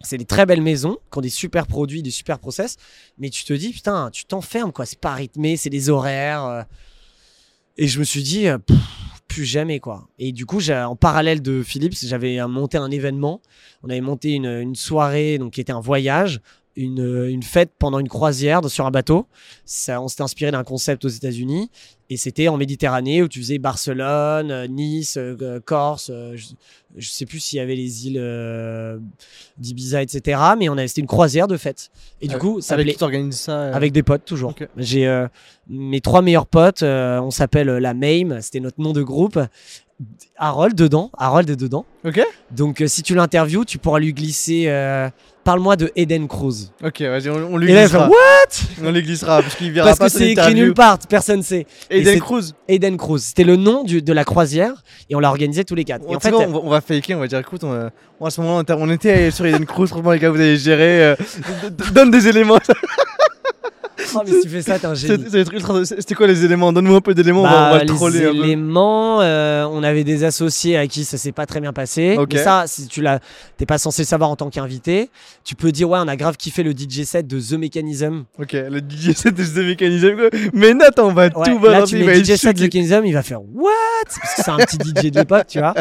C'est 0.02 0.18
des 0.18 0.26
très 0.26 0.46
belles 0.46 0.62
maisons 0.62 0.98
qui 1.12 1.18
ont 1.18 1.22
des 1.22 1.30
super 1.30 1.66
produits, 1.66 2.04
des 2.04 2.12
super 2.12 2.40
process, 2.40 2.76
mais 3.18 3.30
tu 3.30 3.46
te 3.46 3.54
dis 3.54 3.72
putain, 3.72 4.10
tu 4.12 4.26
t'enfermes 4.26 4.72
quoi, 4.74 4.86
c'est 4.86 5.00
pas 5.00 5.14
rythmé, 5.14 5.56
c'est 5.56 5.70
des 5.70 5.90
horaires. 5.90 6.44
euh. 6.46 6.64
et 7.78 7.88
je 7.88 8.00
me 8.00 8.04
suis 8.04 8.24
dit 8.24 8.48
plus 9.28 9.46
jamais 9.46 9.80
quoi. 9.80 10.08
Et 10.20 10.32
du 10.32 10.46
coup, 10.46 10.60
en 10.70 10.96
parallèle 10.96 11.42
de 11.42 11.64
Philips, 11.64 11.96
j'avais 12.04 12.46
monté 12.48 12.78
un 12.78 12.92
événement. 12.92 13.42
On 13.82 13.90
avait 13.90 14.02
monté 14.02 14.32
une, 14.32 14.46
une 14.46 14.76
soirée 14.76 15.38
donc 15.38 15.54
qui 15.54 15.62
était 15.62 15.72
un 15.72 15.80
voyage. 15.80 16.42
Une, 16.76 17.01
euh, 17.01 17.30
une 17.30 17.43
fête 17.43 17.69
pendant 17.78 17.99
une 17.99 18.09
croisière 18.09 18.67
sur 18.67 18.86
un 18.88 18.91
bateau. 18.91 19.28
Ça, 19.63 20.01
on 20.01 20.07
s'était 20.07 20.24
inspiré 20.24 20.49
d'un 20.51 20.63
concept 20.63 21.05
aux 21.05 21.09
États-Unis 21.09 21.69
et 22.09 22.17
c'était 22.17 22.47
en 22.47 22.57
Méditerranée 22.57 23.21
où 23.21 23.28
tu 23.28 23.39
faisais 23.39 23.59
Barcelone, 23.59 24.49
euh, 24.49 24.65
Nice, 24.67 25.15
euh, 25.17 25.59
Corse. 25.63 26.09
je, 26.34 26.45
je 26.97 27.09
sais 27.09 27.28
plus 27.28 27.39
s'il 27.39 27.57
y 27.57 27.59
avait 27.59 27.76
les 27.76 28.07
îles 28.07 28.17
euh, 28.19 28.97
d'Ibiza, 29.59 30.01
etc. 30.01 30.41
Mais 30.57 30.67
on 30.67 30.76
c'était 30.88 31.01
une 31.01 31.07
croisière 31.07 31.47
de 31.47 31.57
fête. 31.57 31.91
Et 32.21 32.28
du 32.28 32.38
coup, 32.39 32.59
ça 32.59 32.74
Avec 32.74 32.97
ça 33.32 33.51
euh, 33.51 33.74
avec 33.74 33.91
des 33.91 34.01
potes 34.03 34.26
toujours. 34.26 34.55
J'ai 34.76 35.26
mes 35.69 36.01
trois 36.01 36.24
meilleurs 36.24 36.47
potes. 36.47 36.82
on 36.82 37.30
s'appelle 37.32 37.67
la 37.67 37.93
MAME. 37.93 38.41
C'était 38.41 38.59
notre 38.59 38.82
nom 38.82 38.93
de 38.93 39.03
groupe. 39.03 39.39
Harold 40.38 40.76
dedans. 40.76 41.11
Harold 41.17 41.49
est 41.49 41.55
dedans. 41.55 41.86
Ok 42.05 42.21
Donc 42.51 42.82
euh, 42.82 42.88
si 42.88 43.03
tu 43.03 43.15
l'interviews, 43.15 43.65
tu 43.65 43.78
pourras 43.78 43.99
lui 43.99 44.13
glisser. 44.13 44.65
euh, 44.67 45.09
Parle-moi 45.44 45.76
de 45.76 45.91
Eden 45.96 46.28
Cruz. 46.28 46.72
Ok, 46.84 47.02
vas-y, 47.02 47.30
on, 47.30 47.36
on 47.54 47.58
lui 47.58 47.70
Et 47.72 47.76
là, 47.76 47.82
glissera. 47.82 48.08
What? 48.08 48.84
On 48.86 48.91
lui 48.91 49.02
glissera 49.02 49.41
parce 49.41 49.56
qu'il 49.56 49.72
verra 49.74 49.88
Parce 49.88 50.00
pas 50.00 50.06
que 50.06 50.12
c'est 50.12 50.30
écrit 50.32 50.56
nulle 50.56 50.74
part. 50.74 50.98
Personne 51.10 51.44
sait. 51.44 51.66
Eden 51.89 52.20
Cruz. 52.20 52.54
Eden 52.70 52.96
Cruz. 52.98 53.20
C'était 53.20 53.44
le 53.44 53.58
nom 53.58 53.84
du- 53.84 54.02
de 54.02 54.14
la 54.14 54.24
croisière 54.24 54.84
et 55.10 55.16
on 55.16 55.20
l'a 55.20 55.30
organisé 55.30 55.66
tous 55.66 55.76
les 55.76 55.84
quatre. 55.84 56.04
Et 56.10 56.16
En 56.16 56.20
fait, 56.20 56.34
on, 56.34 56.48
va, 56.48 56.60
on 56.64 56.70
va 56.70 56.80
faker, 56.82 57.16
on 57.18 57.20
va 57.20 57.28
dire 57.28 57.39
écoute, 57.39 57.64
on, 57.66 57.74
euh, 57.74 57.89
à 58.24 58.30
ce 58.30 58.39
moment-là, 58.41 58.76
on 58.78 58.89
était- 58.89 59.32
sur 59.32 59.46
Eden 59.46 59.66
Cruz, 59.66 59.88
franchement, 59.88 60.12
les 60.12 60.20
gars, 60.20 60.30
vous 60.30 60.38
allez 60.39 60.56
gérer. 60.58 61.04
euh, 61.04 61.16
donne 61.94 62.10
des 62.12 62.28
éléments. 62.28 62.60
oh, 64.16 64.20
mais 64.26 64.32
si 64.32 64.41
tu 64.41 64.50
fais 64.50 64.62
ça, 64.62 64.80
t'es 64.80 64.86
un 64.86 64.94
génie. 64.94 65.26
C'était 65.86 66.16
quoi 66.16 66.28
les 66.28 66.44
éléments? 66.46 66.72
Donne-moi 66.74 66.98
un 66.98 67.02
peu 67.02 67.14
d'éléments, 67.14 67.41
on, 67.41 67.44
va, 67.44 67.50
on 67.50 67.72
va 67.72 67.78
Bah, 67.80 67.84
le 67.84 67.86
troller 67.94 68.20
les 68.20 68.39
éléments, 68.39 69.22
euh, 69.22 69.66
on 69.70 69.84
avait 69.84 70.04
des 70.04 70.24
associés 70.24 70.78
à 70.78 70.88
qui 70.88 71.04
ça 71.06 71.18
s'est 71.18 71.32
pas 71.32 71.46
très 71.46 71.60
bien 71.62 71.74
passé. 71.74 72.16
Ok. 72.18 72.34
Mais 72.34 72.44
ça, 72.44 72.64
si 72.68 72.88
tu 72.88 73.02
l'as, 73.02 73.20
t'es 73.58 73.66
pas 73.66 73.78
censé 73.78 74.02
le 74.04 74.08
savoir 74.08 74.30
en 74.30 74.36
tant 74.36 74.50
qu'invité. 74.50 75.10
Tu 75.44 75.56
peux 75.56 75.72
dire 75.72 75.89
ouais, 75.89 76.00
on 76.02 76.08
a 76.08 76.16
grave 76.16 76.38
kiffé 76.38 76.64
le 76.64 76.72
DJ 76.72 77.04
set 77.04 77.28
de 77.28 77.39
The 77.39 77.54
Mechanism. 77.60 78.24
Ok, 78.39 78.54
le 78.54 78.80
DJ 78.80 79.14
set 79.16 79.34
de 79.36 79.62
mécanisme. 79.64 80.16
quoi. 80.16 80.30
Mais 80.54 80.74
Nathan, 80.74 81.10
on 81.10 81.14
va 81.14 81.24
Ouais, 81.24 81.30
tout 81.46 81.60
balancer, 81.60 82.00
être 82.02 82.24
DJ 82.24 82.36
set 82.36 82.56
The 82.56 82.60
choqué. 82.60 82.64
Mechanism, 82.64 83.06
il 83.06 83.14
va 83.14 83.24
faire 83.24 83.41
what? 83.41 83.72
Parce 84.06 84.18
que 84.20 84.44
c'est 84.44 84.52
un 84.52 84.58
petit 84.58 84.78
DJ 84.78 85.12
de 85.12 85.20
l'époque, 85.20 85.48
tu 85.48 85.60
vois. 85.60 85.74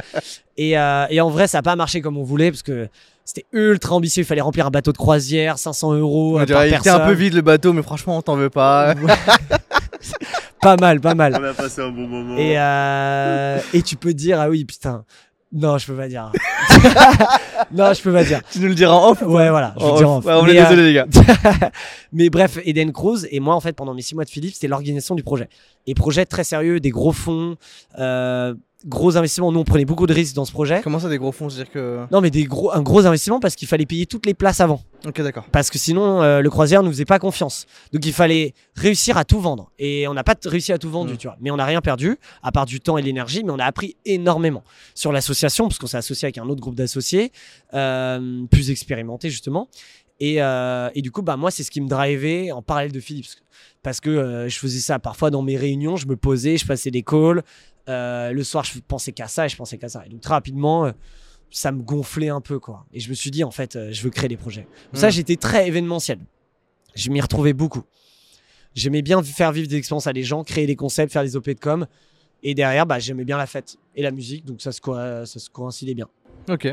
Et, 0.57 0.79
euh, 0.79 1.07
et 1.11 1.21
en 1.21 1.31
vrai, 1.31 1.47
ça 1.49 1.59
a 1.59 1.63
pas 1.63 1.77
marché 1.77 2.01
comme 2.01 2.17
on 2.19 2.23
voulait 2.25 2.51
parce 2.51 2.63
que 2.63 2.89
c'était 3.25 3.47
ultra 3.53 3.95
ambitieux. 3.95 4.23
Il 4.23 4.27
fallait 4.27 4.41
remplir 4.41 4.66
un 4.66 4.70
bateau 4.70 4.93
de 4.93 4.99
croisière, 4.99 5.59
500 5.59 5.95
euros 5.95 6.37
On 6.39 6.41
euh, 6.41 6.45
dirait, 6.47 6.59
par 6.59 6.66
il 6.66 6.75
était 6.75 6.91
un 6.91 7.01
peu 7.01 7.12
vide 7.12 7.35
le 7.35 7.43
bateau, 7.43 7.73
mais 7.73 7.83
franchement, 7.83 8.18
on 8.18 8.23
t'en 8.23 8.37
veut 8.37 8.51
pas. 8.51 8.95
Pas 10.61 10.77
mal, 10.77 11.01
pas 11.01 11.14
mal. 11.16 11.37
On 11.41 11.45
a 11.45 11.55
passé 11.55 11.81
un 11.81 11.91
bon 11.91 12.07
moment. 12.07 12.37
Et, 12.37 12.55
euh, 12.57 13.59
et 13.75 13.83
tu 13.83 13.97
peux 13.97 14.14
dire, 14.14 14.41
ah 14.41 14.49
oui, 14.49 14.64
putain. 14.64 15.05
Non, 15.53 15.77
je 15.77 15.87
peux 15.87 15.97
pas 15.97 16.07
dire. 16.09 16.31
non, 17.73 17.93
je 17.93 18.01
peux 18.01 18.12
pas 18.12 18.25
dire. 18.25 18.41
tu 18.51 18.61
nous 18.61 18.68
le 18.68 18.75
diras 18.75 18.95
en 18.95 19.11
off. 19.11 19.20
ou 19.23 19.27
Ouais, 19.27 19.51
voilà, 19.51 19.75
je 19.79 19.85
En 19.85 19.89
en 19.89 19.95
off. 19.95 20.03
off. 20.18 20.25
Ouais, 20.25 20.33
on 20.35 20.45
Mais, 20.45 20.55
est 20.55 20.61
euh, 20.61 20.62
désolé, 20.62 20.83
les 20.87 20.95
gars. 20.95 21.07
Mais 22.12 22.31
bref, 22.31 22.59
Eden 22.64 22.93
Cruz 22.93 23.27
et 23.31 23.41
moi, 23.41 23.55
en 23.57 23.61
fait, 23.61 23.73
pendant 23.75 23.93
mes 23.93 24.03
six 24.03 24.14
mois 24.14 24.25
de 24.25 24.31
Philippe, 24.31 24.55
c'était 24.55 24.68
l'organisation 24.68 25.14
du 25.14 25.23
projet. 25.25 25.49
Et 25.87 25.95
projet 25.95 26.25
très 26.27 26.45
sérieux, 26.45 26.79
des 26.81 26.91
gros 26.91 27.12
fonds, 27.12 27.57
euh, 27.99 28.55
gros 28.87 29.16
investissements. 29.16 29.53
Nous, 29.53 29.61
on 29.61 29.64
prenait 29.64 29.85
beaucoup 29.85 30.07
de 30.07 30.12
risques 30.14 30.35
dans 30.35 30.45
ce 30.45 30.53
projet. 30.53 30.80
Comment 30.83 30.99
ça, 30.99 31.09
des 31.09 31.18
gros 31.18 31.33
fonds 31.33 31.49
C'est-à-dire 31.49 31.72
que. 31.72 32.05
Non, 32.11 32.20
mais 32.20 32.30
des 32.30 32.45
gros, 32.45 32.72
un 32.72 32.83
gros 32.83 33.07
investissement 33.07 33.41
parce 33.41 33.55
qu'il 33.55 33.68
fallait 33.68 33.87
payer 33.87 34.07
toutes 34.07 34.26
les 34.26 34.35
places 34.35 34.61
avant. 34.61 34.83
Ok, 35.07 35.20
d'accord. 35.20 35.45
Parce 35.53 35.70
que 35.70 35.78
sinon, 35.78 36.22
euh, 36.22 36.41
le 36.41 36.51
croisière 36.51 36.83
ne 36.83 36.87
nous 36.89 36.93
faisait 36.93 37.05
pas 37.05 37.18
confiance. 37.18 37.66
Donc, 37.93 38.05
il 38.07 38.12
fallait 38.12 38.55
réussir 38.76 39.16
à 39.16 39.24
tout 39.24 39.41
vendre. 39.41 39.70
Et 39.78 40.07
on 40.09 40.14
n'a 40.14 40.24
pas 40.24 40.35
réussi 40.45 40.72
à 40.72 40.78
tout 40.78 40.91
vendre, 40.91 41.12
Mm. 41.12 41.16
tu 41.16 41.26
vois. 41.26 41.37
Mais 41.41 41.51
on 41.51 41.57
n'a 41.57 41.64
rien 41.64 41.80
perdu, 41.80 42.18
à 42.43 42.53
part 42.53 42.66
du 42.66 42.80
temps 42.80 42.99
et 42.99 43.01
de 43.01 43.07
l'énergie. 43.07 43.43
Mais 43.45 43.51
on 43.53 43.59
a 43.59 43.64
appris 43.64 43.97
énormément 44.05 44.62
sur 44.95 45.12
l'association, 45.12 45.68
parce 45.68 45.78
qu'on 45.78 45.87
s'est 45.87 45.97
associé 45.97 46.26
avec 46.26 46.39
un 46.39 46.49
autre 46.49 46.61
groupe 46.61 46.74
d'associés, 46.76 47.33
euh, 47.74 48.45
plus 48.51 48.70
expérimentés, 48.70 49.30
justement. 49.30 49.68
Et, 50.20 50.41
euh, 50.41 50.89
et 50.95 51.03
du 51.03 51.11
coup, 51.11 51.22
bah, 51.22 51.37
moi, 51.37 51.51
c'est 51.51 51.64
ce 51.64 51.70
qui 51.70 51.80
me 51.80 51.89
drivait 51.89 52.53
en 52.53 52.62
parallèle 52.62 52.93
de 52.93 53.01
Philips. 53.01 53.26
Parce 53.83 53.99
que 54.01 54.11
euh, 54.11 54.49
je 54.49 54.57
faisais 54.59 54.78
ça 54.78 55.01
parfois 55.01 55.30
dans 55.30 55.43
mes 55.43 55.57
réunions, 55.57 55.97
je 55.97 56.07
me 56.07 56.16
posais, 56.16 56.57
je 56.57 56.64
passais 56.66 56.93
des 56.93 57.03
calls. 57.03 57.43
Euh, 57.89 58.30
le 58.33 58.45
soir, 58.45 58.64
je 58.64 58.78
pensais 58.87 59.12
qu'à 59.12 59.28
ça 59.28 59.47
et 59.47 59.49
je 59.49 59.57
pensais 59.57 59.76
qu'à 59.78 59.89
ça. 59.89 60.05
Et 60.07 60.09
donc, 60.09 60.20
très 60.20 60.35
rapidement, 60.35 60.87
euh, 60.87 60.93
ça 61.51 61.72
me 61.72 61.83
gonflait 61.83 62.28
un 62.28 62.41
peu, 62.41 62.59
quoi. 62.59 62.87
Et 62.93 63.01
je 63.01 63.09
me 63.11 63.14
suis 63.14 63.30
dit, 63.30 63.43
en 63.45 63.51
fait, 63.51 63.74
euh, 63.76 63.91
je 63.93 64.03
veux 64.03 64.11
créer 64.11 64.28
des 64.28 64.37
projets. 64.37 64.66
Ça, 64.93 65.09
Mm. 65.09 65.11
j'étais 65.11 65.37
très 65.37 65.66
événementiel. 65.68 66.18
Je 66.95 67.11
m'y 67.11 67.20
retrouvais 67.20 67.53
beaucoup. 67.53 67.83
J'aimais 68.74 69.03
bien 69.03 69.22
faire 69.22 69.53
vivre 69.53 69.68
des 69.68 69.76
expériences 69.76 70.07
à 70.07 70.12
des 70.12 70.22
gens, 70.22 70.45
créer 70.45 70.66
des 70.66 70.76
concepts, 70.76 71.12
faire 71.12 71.24
des 71.24 71.37
OP 71.37 71.47
de 71.55 71.59
com. 71.61 71.87
Et 72.43 72.55
derrière, 72.55 72.87
bah, 72.87 72.99
j'aimais 72.99 73.24
bien 73.24 73.37
la 73.37 73.47
fête 73.47 73.76
et 73.95 74.03
la 74.03 74.11
musique, 74.11 74.45
donc 74.45 74.61
ça 74.62 74.72
se, 74.72 74.80
co- 74.80 74.95
ça 74.97 75.26
se 75.26 75.49
coïncidait 75.51 75.95
bien. 75.95 76.09
Ok. 76.49 76.68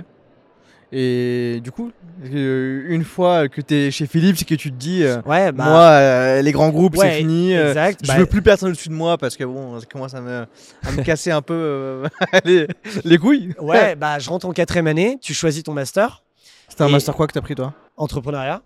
Et 0.91 1.59
du 1.63 1.71
coup, 1.71 1.91
euh, 2.33 2.85
une 2.89 3.03
fois 3.03 3.47
que 3.47 3.61
tu 3.61 3.75
es 3.75 3.91
chez 3.91 4.07
Philips, 4.07 4.37
c'est 4.37 4.45
que 4.45 4.55
tu 4.55 4.71
te 4.71 4.75
dis, 4.75 5.03
euh, 5.03 5.21
Ouais, 5.25 5.51
bah, 5.51 5.65
moi, 5.65 5.81
euh, 5.91 6.41
les 6.41 6.51
grands 6.51 6.69
groupes, 6.69 6.97
ouais, 6.97 7.11
c'est 7.11 7.17
fini. 7.19 7.55
euh, 7.55 7.67
exact. 7.69 7.99
je 8.03 8.07
Bah, 8.07 8.17
veux 8.17 8.25
plus 8.25 8.41
personne 8.41 8.69
au-dessus 8.69 8.89
de 8.89 8.95
moi 8.95 9.17
parce 9.19 9.37
que 9.37 9.43
bon, 9.43 9.79
ça 9.79 9.85
commence 9.85 10.15
à 10.15 10.21
me, 10.21 10.47
à 10.83 10.91
me 10.91 11.03
casser 11.03 11.29
un 11.29 11.43
peu 11.43 11.53
euh, 11.53 12.07
les, 12.45 12.67
les 13.05 13.17
couilles. 13.19 13.53
Ouais, 13.59 13.95
bah, 13.95 14.17
je 14.17 14.29
rentre 14.29 14.47
en 14.47 14.51
quatrième 14.51 14.87
année, 14.87 15.19
tu 15.21 15.33
choisis 15.35 15.63
ton 15.63 15.73
master, 15.73 16.23
C'était 16.67 16.81
un 16.83 16.87
Et- 16.87 16.91
master 16.91 17.13
quoi 17.15 17.27
que 17.27 17.33
t'as 17.33 17.41
pris 17.41 17.53
toi? 17.55 17.73
Entrepreneuriat. 17.95 18.63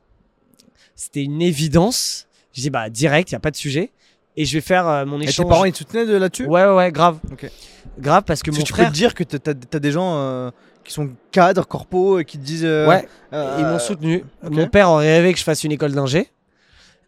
C'était 0.96 1.24
une 1.24 1.42
évidence. 1.42 2.28
Je 2.54 2.62
dis, 2.62 2.70
bah, 2.70 2.90
direct, 2.90 3.32
il 3.32 3.34
n'y 3.34 3.38
a 3.38 3.42
pas 3.42 3.52
de 3.52 3.56
sujet. 3.58 3.92
Et 4.38 4.46
je 4.46 4.54
vais 4.58 4.62
faire 4.62 4.88
euh, 4.88 5.06
mon 5.06 5.20
Et 5.20 5.26
échange. 5.26 5.46
tes 5.46 5.50
parents 5.50 5.66
ils 5.66 5.74
te 5.74 5.80
soutenaient 5.80 6.06
de 6.06 6.16
là-dessus? 6.16 6.46
Ouais, 6.46 6.64
ouais, 6.66 6.74
ouais, 6.76 6.92
grave. 6.92 7.18
Grave, 8.00 8.24
parce 8.26 8.42
que 8.42 8.50
Parce 8.50 8.58
mon 8.60 8.64
que 8.64 8.68
tu 8.68 8.74
frère. 8.74 8.86
peux 8.88 8.92
te 8.92 8.96
dire 8.98 9.14
que 9.14 9.24
t'as 9.24 9.52
as, 9.52 9.80
des 9.80 9.92
gens 9.92 10.16
euh, 10.18 10.50
qui 10.84 10.92
sont 10.94 11.10
cadres, 11.32 11.66
corpos, 11.66 12.20
et 12.20 12.26
qui 12.26 12.38
te 12.38 12.44
disent. 12.44 12.66
euh, 12.66 12.88
Ouais, 12.88 13.08
euh, 13.34 13.58
ils 13.60 13.66
m'ont 13.66 13.80
soutenu. 13.80 14.24
Mon 14.44 14.68
père 14.68 14.90
aurait 14.90 15.18
rêvé 15.20 15.34
que 15.34 15.40
je 15.40 15.44
fasse 15.44 15.64
une 15.64 15.72
école 15.72 15.94
d'ingé. 15.94 16.30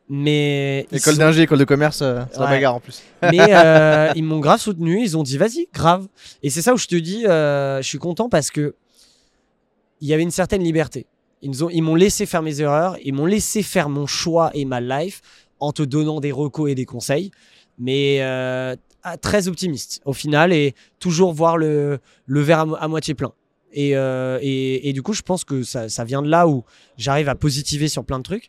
Mais. 0.08 0.86
École 0.92 1.14
sont- 1.14 1.20
d'ingé, 1.20 1.42
école 1.44 1.58
de 1.60 1.64
commerce, 1.64 2.02
euh, 2.02 2.22
c'est 2.32 2.40
la 2.40 2.46
Ouais. 2.46 2.52
bagarre 2.52 2.76
en 2.76 2.80
plus. 2.80 3.02
Mais 3.24 3.40
euh, 3.56 4.12
ils 4.16 4.24
m'ont 4.24 4.40
grave 4.40 4.60
soutenu. 4.60 5.02
Ils 5.02 5.18
ont 5.18 5.24
dit 5.24 5.38
vas-y, 5.38 5.68
grave. 5.74 6.08
Et 6.44 6.50
c'est 6.50 6.62
ça 6.62 6.74
où 6.74 6.78
je 6.78 6.86
te 6.88 6.96
dis, 6.96 7.26
euh, 7.26 7.82
je 7.82 7.88
suis 7.88 7.98
content 7.98 8.30
parce 8.30 8.52
que 8.52 8.76
il 10.02 10.08
y 10.08 10.14
avait 10.14 10.24
une 10.24 10.32
certaine 10.32 10.62
liberté. 10.64 11.08
Ils 11.42 11.50
nous 11.50 11.64
ont, 11.64 11.70
ils 11.70 11.82
m'ont 11.82 11.96
laissé 11.96 12.26
faire 12.26 12.42
mes 12.44 12.62
erreurs. 12.62 12.98
Ils 13.04 13.14
m'ont 13.14 13.26
laissé 13.26 13.64
faire 13.64 13.90
mon 13.90 14.06
choix 14.06 14.52
et 14.54 14.66
ma 14.66 14.80
life 14.80 15.22
en 15.60 15.72
te 15.72 15.82
donnant 15.84 16.20
des 16.20 16.32
recos 16.32 16.70
et 16.70 16.76
des 16.76 16.86
conseils. 16.86 17.32
Mais 17.80 18.18
euh, 18.22 18.76
ah, 19.04 19.18
très 19.18 19.48
optimiste 19.48 20.02
au 20.06 20.14
final 20.14 20.54
et 20.54 20.76
toujours 21.00 21.34
voir 21.34 21.58
le, 21.58 22.00
le 22.26 22.42
verre 22.42 22.60
à, 22.60 22.66
mo- 22.66 22.78
à 22.80 22.88
moitié 22.88 23.14
plein. 23.16 23.32
Et, 23.74 23.96
euh, 23.98 24.40
et, 24.42 24.88
et 24.90 24.94
du 24.94 25.02
coup, 25.02 25.14
je 25.14 25.22
pense 25.22 25.44
que 25.44 25.64
ça, 25.64 25.90
ça 25.90 26.04
vient 26.06 26.22
de 26.22 26.30
là 26.30 26.48
où 26.48 26.64
j'arrive 26.98 27.28
à 27.28 27.36
positiver 27.36 27.88
sur 27.90 28.06
plein 28.06 28.20
de 28.20 28.24
trucs. 28.24 28.48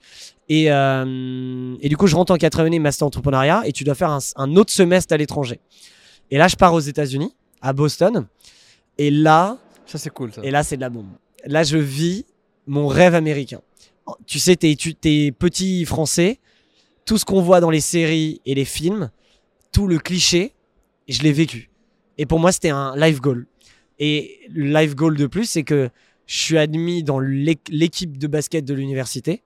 Et, 0.48 0.70
euh, 0.70 1.74
et 1.80 1.88
du 1.88 1.96
coup, 1.96 2.06
je 2.06 2.14
rentre 2.14 2.32
en 2.32 2.36
quatrième 2.36 2.66
année 2.68 2.78
master 2.78 3.06
entrepreneuriat 3.06 3.62
et 3.66 3.72
tu 3.72 3.82
dois 3.82 3.96
faire 3.96 4.10
un, 4.10 4.18
un 4.36 4.54
autre 4.56 4.72
semestre 4.72 5.12
à 5.12 5.16
l'étranger. 5.16 5.58
Et 6.30 6.38
là, 6.38 6.46
je 6.48 6.56
pars 6.56 6.72
aux 6.74 6.80
États-Unis, 6.80 7.34
à 7.60 7.72
Boston. 7.72 8.26
Et 8.98 9.10
là, 9.10 9.58
Ça, 9.86 9.98
c'est 9.98 10.10
cool. 10.10 10.32
Ça. 10.32 10.42
et 10.44 10.50
là, 10.50 10.62
c'est 10.62 10.76
de 10.76 10.80
la 10.80 10.90
bombe. 10.90 11.08
Là, 11.44 11.64
je 11.64 11.76
vis 11.78 12.24
mon 12.66 12.86
rêve 12.86 13.14
américain. 13.14 13.60
Tu 14.26 14.38
sais, 14.38 14.54
t'es, 14.54 14.76
tu, 14.76 14.94
t'es 14.94 15.32
petit 15.36 15.84
français, 15.84 16.38
tout 17.04 17.18
ce 17.18 17.24
qu'on 17.24 17.42
voit 17.42 17.60
dans 17.60 17.70
les 17.70 17.80
séries 17.80 18.40
et 18.46 18.54
les 18.54 18.64
films, 18.64 19.10
tout 19.72 19.88
le 19.88 19.98
cliché, 19.98 20.52
je 21.08 21.22
l'ai 21.22 21.32
vécu. 21.32 21.70
Et 22.18 22.26
pour 22.26 22.38
moi, 22.38 22.52
c'était 22.52 22.70
un 22.70 22.96
life 22.96 23.20
goal. 23.20 23.46
Et 23.98 24.40
le 24.52 24.66
life 24.66 24.94
goal 24.94 25.16
de 25.16 25.26
plus, 25.26 25.44
c'est 25.46 25.62
que 25.62 25.88
je 26.26 26.36
suis 26.38 26.58
admis 26.58 27.02
dans 27.02 27.18
l'équ- 27.18 27.70
l'équipe 27.70 28.18
de 28.18 28.26
basket 28.26 28.64
de 28.64 28.74
l'université. 28.74 29.42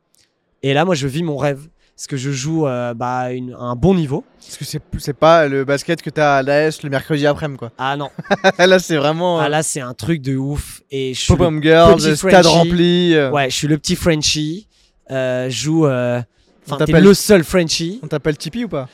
Et 0.62 0.74
là, 0.74 0.84
moi, 0.84 0.94
je 0.94 1.06
vis 1.06 1.22
mon 1.22 1.36
rêve. 1.36 1.68
Parce 1.96 2.06
que 2.06 2.16
je 2.16 2.30
joue 2.30 2.66
euh, 2.66 2.94
bah, 2.94 3.30
une- 3.30 3.54
un 3.58 3.76
bon 3.76 3.94
niveau. 3.94 4.24
Parce 4.40 4.56
que 4.56 4.64
c'est 4.64 5.12
pas 5.12 5.46
le 5.48 5.66
basket 5.66 6.00
que 6.00 6.08
t'as 6.08 6.38
à 6.38 6.42
l'AS 6.42 6.82
le 6.82 6.88
mercredi 6.88 7.26
après-midi, 7.26 7.58
quoi. 7.58 7.72
Ah 7.76 7.94
non, 7.98 8.08
là, 8.58 8.78
c'est 8.78 8.96
vraiment. 8.96 9.38
ah, 9.38 9.44
euh, 9.44 9.48
là, 9.50 9.62
c'est 9.62 9.80
un 9.82 9.92
truc 9.92 10.22
de 10.22 10.34
ouf. 10.34 10.80
Et 10.90 11.12
je 11.12 11.20
suis 11.20 11.34
Girls, 11.60 11.96
petit 11.96 12.16
stade 12.16 12.42
Frenchie. 12.42 12.48
rempli. 12.48 13.14
euh, 13.14 13.30
Ouais, 13.30 13.50
je 13.50 13.54
suis 13.54 13.68
le 13.68 13.76
petit 13.76 13.96
Frenchie. 13.96 14.66
Euh, 15.10 15.50
je 15.50 15.54
joue. 15.64 15.86
euh, 15.86 16.22
Enfin, 16.66 16.78
t'es 16.86 16.92
le 17.00 17.12
seul 17.14 17.44
Frenchie. 17.44 18.00
On 18.02 18.06
t'appelle 18.06 18.38
Tipeee 18.38 18.64
ou 18.64 18.68
pas? 18.68 18.88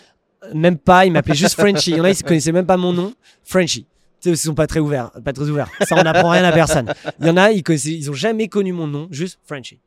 Même 0.54 0.76
pas, 0.78 1.07
il 1.07 1.12
m'appelait 1.12 1.34
juste 1.36 1.54
Frenchie. 1.61 1.92
Il 1.92 1.96
y 1.98 2.00
en 2.00 2.04
a, 2.04 2.11
ils 2.11 2.22
connaissaient 2.24 2.52
même 2.52 2.66
pas 2.66 2.76
mon 2.76 2.92
nom. 2.92 3.14
Frenchie. 3.44 3.86
Ils 4.31 4.37
sont 4.37 4.55
pas 4.55 4.66
très 4.66 4.81
ouverts. 4.81 5.11
Pas 5.24 5.33
très 5.33 5.49
ouverts. 5.49 5.68
Ça, 5.89 5.97
on 5.99 6.03
n'apprend 6.03 6.31
rien 6.31 6.45
à 6.45 6.53
personne. 6.53 6.93
Il 7.20 7.27
y 7.27 7.31
en 7.31 7.37
a, 7.37 7.51
ils, 7.53 7.62
ils 7.68 8.11
ont 8.11 8.14
jamais 8.14 8.49
connu 8.49 8.72
mon 8.72 8.87
nom, 8.87 9.09
juste 9.11 9.39
Frenchie. 9.47 9.81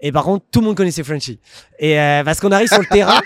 Et 0.00 0.12
par 0.12 0.22
contre, 0.24 0.44
tout 0.52 0.60
le 0.60 0.66
monde 0.66 0.76
connaissait 0.76 1.02
Frenchie. 1.02 1.40
Et 1.80 1.98
euh, 2.00 2.22
parce 2.22 2.38
qu'on 2.40 2.52
arrive 2.52 2.68
sur 2.68 2.78
le 2.78 2.86
terrain, 2.86 3.20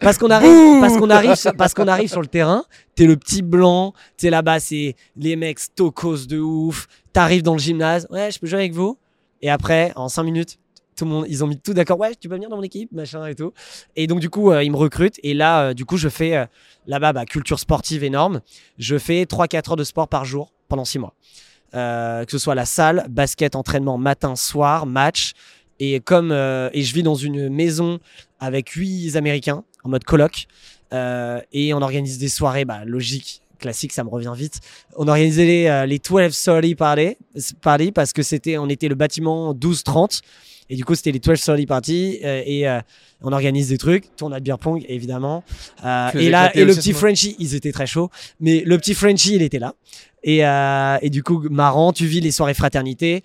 parce 0.00 0.18
qu'on 0.18 0.28
arrive, 0.30 0.80
parce 0.80 0.96
qu'on 0.98 1.08
arrive, 1.08 1.34
sur- 1.36 1.54
parce 1.56 1.72
qu'on 1.72 1.88
arrive 1.88 2.10
sur 2.10 2.20
le 2.20 2.26
terrain, 2.26 2.64
t'es 2.94 3.06
le 3.06 3.16
petit 3.16 3.40
blanc, 3.40 3.94
sais 4.18 4.28
là-bas, 4.28 4.60
c'est 4.60 4.94
les 5.16 5.36
mecs 5.36 5.58
stokos 5.58 6.26
de 6.26 6.38
ouf. 6.38 6.86
T'arrives 7.14 7.42
dans 7.42 7.54
le 7.54 7.58
gymnase, 7.58 8.06
ouais, 8.10 8.30
je 8.30 8.38
peux 8.38 8.46
jouer 8.46 8.58
avec 8.58 8.74
vous? 8.74 8.98
Et 9.40 9.48
après, 9.48 9.92
en 9.96 10.08
5 10.10 10.22
minutes, 10.24 10.58
tout 10.98 11.04
le 11.04 11.10
monde, 11.12 11.26
ils 11.28 11.44
ont 11.44 11.46
mis 11.46 11.58
tout 11.58 11.74
d'accord, 11.74 11.98
ouais, 11.98 12.14
tu 12.16 12.28
peux 12.28 12.34
venir 12.34 12.50
dans 12.50 12.56
mon 12.56 12.62
équipe, 12.62 12.90
machin 12.92 13.24
et 13.26 13.34
tout. 13.34 13.52
Et 13.96 14.06
donc 14.06 14.20
du 14.20 14.28
coup, 14.28 14.50
euh, 14.50 14.64
ils 14.64 14.70
me 14.70 14.76
recrutent. 14.76 15.18
Et 15.22 15.32
là, 15.32 15.68
euh, 15.68 15.74
du 15.74 15.84
coup, 15.84 15.96
je 15.96 16.08
fais 16.08 16.36
euh, 16.36 16.44
là-bas, 16.86 17.12
bah, 17.12 17.24
culture 17.24 17.58
sportive 17.58 18.02
énorme. 18.02 18.40
Je 18.78 18.98
fais 18.98 19.24
3-4 19.24 19.70
heures 19.70 19.76
de 19.76 19.84
sport 19.84 20.08
par 20.08 20.24
jour 20.24 20.52
pendant 20.68 20.84
6 20.84 20.98
mois. 20.98 21.14
Que 21.72 22.26
ce 22.28 22.38
soit 22.38 22.54
la 22.54 22.64
salle, 22.64 23.06
basket, 23.08 23.54
entraînement, 23.54 23.98
matin, 23.98 24.36
soir, 24.36 24.86
match. 24.86 25.32
Et 25.80 26.00
comme 26.00 26.32
et 26.32 26.82
je 26.82 26.94
vis 26.94 27.02
dans 27.02 27.14
une 27.14 27.50
maison 27.50 28.00
avec 28.40 28.70
huit 28.70 29.14
Américains 29.16 29.64
en 29.84 29.90
mode 29.90 30.04
coloc 30.04 30.46
et 30.90 31.74
on 31.74 31.82
organise 31.82 32.18
des 32.18 32.30
soirées, 32.30 32.64
bah, 32.64 32.86
logique, 32.86 33.42
classique, 33.58 33.92
ça 33.92 34.02
me 34.02 34.08
revient 34.08 34.32
vite. 34.34 34.60
On 34.96 35.08
organisait 35.08 35.44
les, 35.44 35.86
les 35.86 35.98
12 35.98 36.32
Sorry 36.32 36.74
Party, 36.74 37.18
party 37.60 37.92
parce 37.92 38.14
que 38.14 38.22
c'était, 38.22 38.56
on 38.56 38.70
était 38.70 38.88
le 38.88 38.94
bâtiment 38.94 39.52
12-30 39.52 40.22
et 40.70 40.76
du 40.76 40.84
coup 40.84 40.94
c'était 40.94 41.12
les 41.12 41.18
12 41.18 41.38
Sorry 41.38 41.66
Party 41.66 42.18
euh, 42.24 42.42
et 42.44 42.68
euh, 42.68 42.80
on 43.22 43.32
organise 43.32 43.68
des 43.68 43.78
trucs, 43.78 44.14
tournoi 44.16 44.40
de 44.40 44.44
beer 44.44 44.58
pong 44.58 44.84
évidemment. 44.88 45.44
Euh, 45.84 46.10
et 46.14 46.30
là 46.30 46.50
et 46.54 46.64
le 46.64 46.74
petit. 46.74 46.92
Frenchie, 46.92 47.36
ils 47.38 47.54
étaient 47.54 47.72
très 47.72 47.86
chauds, 47.86 48.10
mais 48.40 48.62
le 48.64 48.78
petit 48.78 48.94
Frenchie 48.94 49.34
il 49.34 49.42
était 49.42 49.58
là 49.58 49.74
et, 50.22 50.40
et 51.04 51.10
du 51.10 51.22
coup 51.22 51.46
marrant, 51.50 51.92
tu 51.92 52.06
vis 52.06 52.20
les 52.20 52.32
soirées 52.32 52.54
fraternité, 52.54 53.22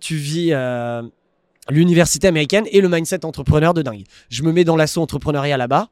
tu 0.00 0.16
vis 0.16 0.52
l'université 1.70 2.28
américaine 2.28 2.64
et 2.70 2.80
le 2.80 2.88
mindset 2.88 3.24
entrepreneur 3.24 3.74
de 3.74 3.82
dingue. 3.82 4.04
Je 4.28 4.42
me 4.42 4.52
mets 4.52 4.64
dans 4.64 4.76
l'assaut 4.76 5.02
entrepreneuriat 5.02 5.56
là-bas. 5.56 5.88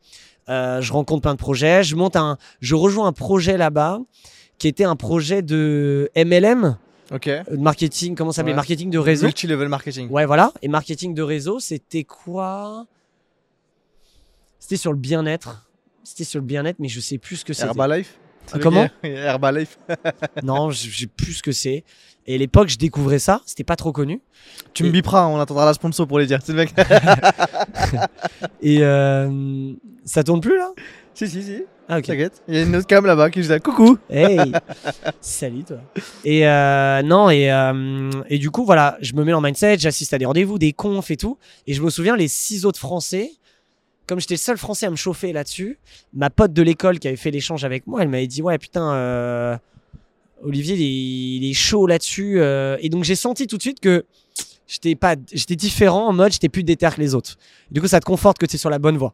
Euh, 0.49 0.81
je 0.81 0.93
rencontre 0.93 1.23
plein 1.23 1.35
de 1.35 1.39
projets. 1.39 1.85
Je 1.85 1.97
monte 1.97 2.17
un, 2.17 2.37
je 2.61 2.75
rejoins 2.75 3.07
un 3.07 3.13
projet 3.13 3.57
là-bas 3.57 4.01
qui 4.59 4.69
était 4.69 4.85
un 4.85 4.97
projet 4.97 5.43
de 5.43 6.11
MLM, 6.17 6.77
Ok. 7.13 7.27
euh, 7.29 7.43
de 7.51 7.57
marketing, 7.57 8.15
comment 8.15 8.33
ça 8.33 8.37
s'appelait, 8.37 8.53
Ouais. 8.53 8.57
marketing 8.57 8.91
de 8.91 8.99
réseau. 8.99 9.27
Multi-level 9.27 9.69
marketing. 9.69 10.09
Ouais, 10.11 10.27
voilà. 10.27 10.53
Et 10.63 10.69
marketing 10.69 11.15
de 11.15 11.23
réseau, 11.23 11.59
c'était 11.61 12.05
quoi? 12.05 12.87
C'était 14.59 14.77
sur 14.77 14.93
le 14.93 14.99
bien-être. 14.99 15.67
C'était 16.05 16.25
sur 16.25 16.41
le 16.41 16.47
bien-être, 16.47 16.79
mais 16.79 16.89
je 16.89 17.01
sais 17.01 17.19
plus 17.19 17.37
ce 17.37 17.45
que 17.45 17.53
c'était. 17.53 17.69
Herbalife? 17.69 18.19
Ah, 18.53 18.59
comment? 18.59 18.89
Herbalife. 19.03 19.79
Non, 20.43 20.71
je 20.71 20.89
sais 20.91 21.07
plus 21.07 21.35
ce 21.35 21.43
que 21.43 21.53
c'est. 21.53 21.85
Et 22.27 22.35
à 22.35 22.39
l'époque, 22.39 22.69
je 22.69 22.79
découvrais 22.79 23.19
ça. 23.19 23.41
C'était 23.47 23.65
pas 23.65 23.77
trop 23.77 23.93
connu. 23.93 24.21
Tu 24.73 24.85
me 24.85 24.91
biperas, 24.91 25.27
on 25.27 25.41
attendra 25.41 25.65
la 25.67 25.75
sponsor 25.75 26.07
pour 26.07 26.19
les 26.19 26.27
dire. 26.27 26.39
C'est 26.45 26.53
le 26.53 26.59
mec. 26.59 26.73
Et 28.63 28.79
euh, 28.83 29.73
ça 30.05 30.23
tourne 30.23 30.41
plus 30.41 30.57
là? 30.57 30.71
Si, 31.15 31.29
si, 31.29 31.43
si. 31.43 31.65
Ah 31.93 31.99
ok. 31.99 32.05
T'inquiète. 32.05 32.41
Il 32.47 32.55
y 32.55 32.59
a 32.59 32.63
une 32.63 32.77
autre 32.77 32.87
cam 32.87 33.05
là-bas 33.05 33.31
qui 33.31 33.41
dit 33.41 33.49
coucou. 33.65 33.99
Hey 34.09 34.39
Salut 35.21 35.65
toi 35.65 35.79
Et 36.25 36.47
euh, 36.47 37.03
non, 37.03 37.31
et, 37.31 37.51
euh, 37.51 38.11
et 38.29 38.39
du 38.39 38.49
coup, 38.53 38.65
voilà, 38.65 38.97
je 39.01 39.13
me 39.15 39.25
mets 39.25 39.33
en 39.33 39.41
mindset, 39.41 39.79
j'assiste 39.79 40.15
à 40.15 40.19
des 40.19 40.25
rendez-vous, 40.25 40.57
des 40.57 40.73
confs 40.73 41.11
et 41.11 41.17
tout. 41.17 41.37
Et 41.67 41.75
je 41.75 41.83
me 41.83 41.91
souviens, 41.91 42.15
les 42.15 42.29
six 42.29 42.65
autres 42.65 42.79
Français, 42.79 43.33
comme 44.07 44.21
j'étais 44.21 44.35
le 44.35 44.39
seul 44.39 44.57
Français 44.57 44.87
à 44.87 44.91
me 44.91 44.95
chauffer 44.95 45.33
là-dessus, 45.33 45.81
ma 46.15 46.31
pote 46.31 46.53
de 46.53 46.63
l'école 46.63 47.01
qui 47.01 47.09
avait 47.09 47.17
fait 47.17 47.33
l'échange 47.33 47.65
avec 47.65 47.89
moi, 47.89 48.03
elle 48.03 48.09
m'avait 48.09 48.29
dit 48.29 48.41
Ouais, 48.41 48.57
putain, 48.57 48.93
euh, 48.93 49.57
Olivier, 50.45 50.77
il 50.77 50.83
est, 50.83 51.39
il 51.45 51.51
est 51.51 51.55
chaud 51.55 51.89
là-dessus. 51.89 52.41
Et 52.41 52.89
donc, 52.89 53.03
j'ai 53.03 53.17
senti 53.17 53.49
tout 53.49 53.57
de 53.57 53.63
suite 53.63 53.81
que 53.81 54.05
j'étais 54.69 54.95
pas 54.95 55.17
j'étais 55.33 55.57
différent 55.57 56.07
en 56.07 56.13
mode 56.13 56.31
j'étais 56.31 56.49
plus 56.49 56.63
déter 56.63 56.89
que 56.95 57.01
les 57.01 57.17
autres. 57.17 57.37
Du 57.73 57.81
coup, 57.81 57.89
ça 57.89 57.99
te 57.99 58.05
conforte 58.05 58.39
que 58.39 58.47
tu 58.47 58.55
es 58.55 58.59
sur 58.59 58.71
la 58.71 58.79
bonne 58.79 58.97
voie. 58.97 59.13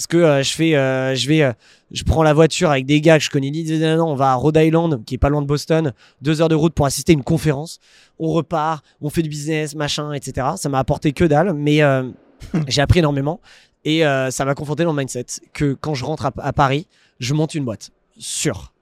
Parce 0.00 0.06
que 0.06 0.16
euh, 0.16 0.42
je 0.42 0.54
fais, 0.54 0.74
euh, 0.76 1.14
je 1.14 1.28
vais, 1.28 1.42
euh, 1.42 1.52
je 1.90 2.04
prends 2.04 2.22
la 2.22 2.32
voiture 2.32 2.70
avec 2.70 2.86
des 2.86 3.02
gars 3.02 3.18
que 3.18 3.24
je 3.24 3.28
connais 3.28 3.50
ni 3.50 3.70
on 3.84 4.14
va 4.14 4.32
à 4.32 4.34
Rhode 4.34 4.56
Island, 4.56 5.04
qui 5.04 5.16
est 5.16 5.18
pas 5.18 5.28
loin 5.28 5.42
de 5.42 5.46
Boston, 5.46 5.92
deux 6.22 6.40
heures 6.40 6.48
de 6.48 6.54
route 6.54 6.72
pour 6.72 6.86
assister 6.86 7.12
à 7.12 7.16
une 7.16 7.22
conférence. 7.22 7.80
On 8.18 8.28
repart, 8.28 8.82
on 9.02 9.10
fait 9.10 9.20
du 9.20 9.28
business, 9.28 9.74
machin, 9.74 10.14
etc. 10.14 10.52
Ça 10.56 10.70
m'a 10.70 10.78
apporté 10.78 11.12
que 11.12 11.24
dalle, 11.24 11.52
mais 11.52 11.80
j'ai 12.68 12.80
appris 12.80 13.00
énormément 13.00 13.42
et 13.84 14.00
ça 14.30 14.46
m'a 14.46 14.54
conforté 14.54 14.84
dans 14.84 14.94
le 14.94 14.96
mindset 14.96 15.26
que 15.52 15.74
quand 15.74 15.92
je 15.92 16.06
rentre 16.06 16.24
à, 16.24 16.32
à 16.38 16.54
Paris, 16.54 16.86
je 17.18 17.34
monte 17.34 17.54
une 17.54 17.66
boîte, 17.66 17.90
sûr. 18.16 18.72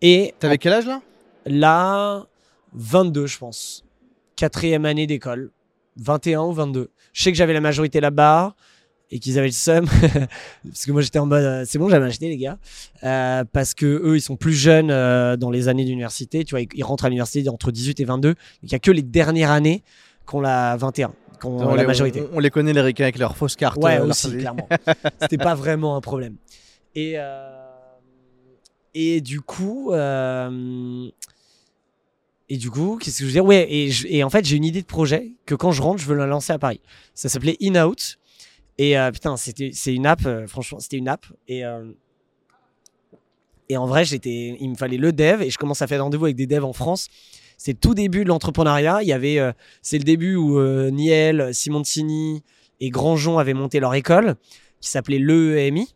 Et 0.00 0.32
T'avais 0.38 0.58
quel 0.58 0.74
âge 0.74 0.86
là? 0.86 1.02
Là, 1.44 2.26
22, 2.74 3.26
je 3.26 3.38
pense. 3.38 3.84
Quatrième 4.36 4.84
année 4.84 5.08
d'école. 5.08 5.50
21 5.96 6.42
ou 6.42 6.52
22. 6.52 6.92
Je 7.12 7.22
sais 7.24 7.32
que 7.32 7.36
j'avais 7.36 7.52
la 7.52 7.60
majorité 7.60 8.00
là-bas 8.00 8.54
et 9.10 9.18
qu'ils 9.20 9.38
avaient 9.38 9.48
le 9.48 9.52
seum. 9.52 9.86
parce 10.64 10.84
que 10.86 10.92
moi, 10.92 11.00
j'étais 11.02 11.18
en 11.18 11.26
mode, 11.26 11.42
euh, 11.44 11.64
c'est 11.66 11.78
bon, 11.78 11.88
j'avais 11.88 12.06
acheté, 12.06 12.28
les 12.28 12.36
gars. 12.36 12.58
Euh, 13.04 13.44
parce 13.52 13.74
que 13.74 13.86
eux, 13.86 14.16
ils 14.16 14.20
sont 14.20 14.36
plus 14.36 14.52
jeunes 14.54 14.90
euh, 14.90 15.36
dans 15.36 15.50
les 15.50 15.68
années 15.68 15.84
d'université. 15.84 16.44
Tu 16.44 16.50
vois, 16.50 16.60
ils, 16.60 16.68
ils 16.74 16.84
rentrent 16.84 17.04
à 17.04 17.08
l'université 17.08 17.48
entre 17.48 17.70
18 17.72 18.00
et 18.00 18.04
22. 18.04 18.34
Il 18.62 18.68
n'y 18.68 18.74
a 18.74 18.78
que 18.78 18.90
les 18.90 19.02
dernières 19.02 19.50
années 19.50 19.82
qu'on 20.26 20.40
l'a 20.40 20.76
21, 20.76 21.12
qu'on 21.40 21.58
on, 21.66 21.74
la 21.74 21.82
les, 21.82 21.86
majorité. 21.86 22.20
on- 22.32 22.36
on 22.36 22.38
les 22.38 22.50
connaît 22.50 22.72
les 22.74 22.80
ricains 22.82 23.04
avec 23.04 23.18
leurs 23.18 23.36
fausses 23.36 23.56
cartes. 23.56 23.82
Ouais, 23.82 23.98
aussi, 23.98 24.36
clairement. 24.36 24.68
C'était 25.22 25.38
pas 25.38 25.54
vraiment 25.54 25.96
un 25.96 26.00
problème. 26.02 26.36
Et, 26.94 27.16
et 28.94 29.20
du 29.22 29.40
coup, 29.40 29.92
et 32.50 32.56
du 32.56 32.70
coup, 32.70 32.98
qu'est-ce 33.00 33.18
que 33.18 33.24
je 33.24 33.26
veux 33.26 33.32
dire? 33.32 33.44
Ouais, 33.44 33.66
et, 33.70 33.90
je- 33.90 34.06
et 34.08 34.24
en 34.24 34.30
fait, 34.30 34.44
j'ai 34.44 34.56
une 34.56 34.64
idée 34.64 34.80
de 34.80 34.86
projet 34.86 35.32
que 35.44 35.54
quand 35.54 35.70
je 35.72 35.82
rentre, 35.82 36.00
je 36.00 36.06
veux 36.06 36.14
la 36.16 36.26
lancer 36.26 36.52
à 36.52 36.58
Paris. 36.58 36.80
Ça 37.14 37.28
s'appelait 37.28 37.56
In-Out. 37.62 38.18
Et 38.78 38.96
euh, 38.96 39.10
putain, 39.10 39.36
c'était, 39.36 39.70
c'est 39.74 39.92
une 39.92 40.06
app, 40.06 40.24
euh, 40.24 40.46
franchement, 40.46 40.78
c'était 40.78 40.96
une 40.96 41.08
app. 41.08 41.26
Et, 41.48 41.64
euh, 41.64 41.84
et 43.68 43.76
en 43.76 43.86
vrai, 43.86 44.04
j'étais, 44.04 44.56
il 44.60 44.70
me 44.70 44.76
fallait 44.76 44.96
le 44.96 45.12
dev 45.12 45.42
et 45.42 45.50
je 45.50 45.58
commence 45.58 45.82
à 45.82 45.88
faire 45.88 45.98
des 45.98 46.02
rendez-vous 46.02 46.26
avec 46.26 46.36
des 46.36 46.46
devs 46.46 46.64
en 46.64 46.72
France. 46.72 47.08
C'est 47.58 47.72
le 47.72 47.78
tout 47.78 47.94
début 47.94 48.22
de 48.22 48.28
l'entrepreneuriat. 48.28 49.02
Il 49.02 49.08
y 49.08 49.12
avait, 49.12 49.40
c'est 49.82 49.98
le 49.98 50.04
début 50.04 50.36
où 50.36 50.60
euh, 50.60 50.90
Niel, 50.90 51.52
Simoncini 51.52 52.44
et 52.78 52.88
Grandjean 52.88 53.36
avaient 53.36 53.52
monté 53.52 53.80
leur 53.80 53.94
école 53.94 54.36
qui 54.80 54.88
s'appelait 54.88 55.18
l'EEMI. 55.18 55.92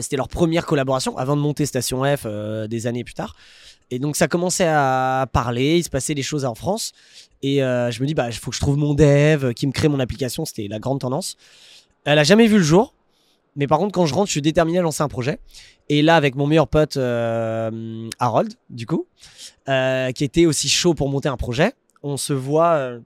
C'était 0.00 0.16
leur 0.16 0.26
première 0.26 0.66
collaboration 0.66 1.16
avant 1.16 1.36
de 1.36 1.40
monter 1.40 1.66
Station 1.66 2.02
F 2.04 2.26
des 2.68 2.86
années 2.88 3.04
plus 3.04 3.14
tard. 3.14 3.36
Et 3.92 4.00
donc 4.00 4.16
ça 4.16 4.26
commençait 4.26 4.66
à 4.66 5.28
parler, 5.32 5.78
il 5.78 5.84
se 5.84 5.88
passait 5.88 6.16
des 6.16 6.24
choses 6.24 6.44
en 6.44 6.56
France. 6.56 6.92
Et 7.42 7.58
je 7.58 8.02
me 8.02 8.06
dis, 8.06 8.14
bah, 8.14 8.26
il 8.28 8.34
faut 8.34 8.50
que 8.50 8.56
je 8.56 8.60
trouve 8.60 8.76
mon 8.76 8.92
dev 8.92 9.54
qui 9.54 9.68
me 9.68 9.72
crée 9.72 9.86
mon 9.86 10.00
application. 10.00 10.44
C'était 10.44 10.66
la 10.66 10.80
grande 10.80 11.00
tendance. 11.00 11.36
Elle 12.06 12.20
a 12.20 12.24
jamais 12.24 12.46
vu 12.46 12.56
le 12.58 12.62
jour. 12.62 12.94
Mais 13.56 13.66
par 13.66 13.78
contre, 13.78 13.92
quand 13.92 14.06
je 14.06 14.14
rentre, 14.14 14.26
je 14.26 14.32
suis 14.32 14.42
déterminé 14.42 14.78
à 14.78 14.82
lancer 14.82 15.02
un 15.02 15.08
projet. 15.08 15.40
Et 15.88 16.02
là, 16.02 16.16
avec 16.16 16.36
mon 16.36 16.46
meilleur 16.46 16.68
pote 16.68 16.96
euh, 16.96 18.08
Harold, 18.18 18.54
du 18.70 18.86
coup, 18.86 19.06
euh, 19.68 20.12
qui 20.12 20.24
était 20.24 20.46
aussi 20.46 20.68
chaud 20.68 20.94
pour 20.94 21.08
monter 21.08 21.28
un 21.28 21.36
projet, 21.36 21.72
on 22.02 22.16
se 22.16 22.32
voit 22.32 22.74
euh, 22.74 23.00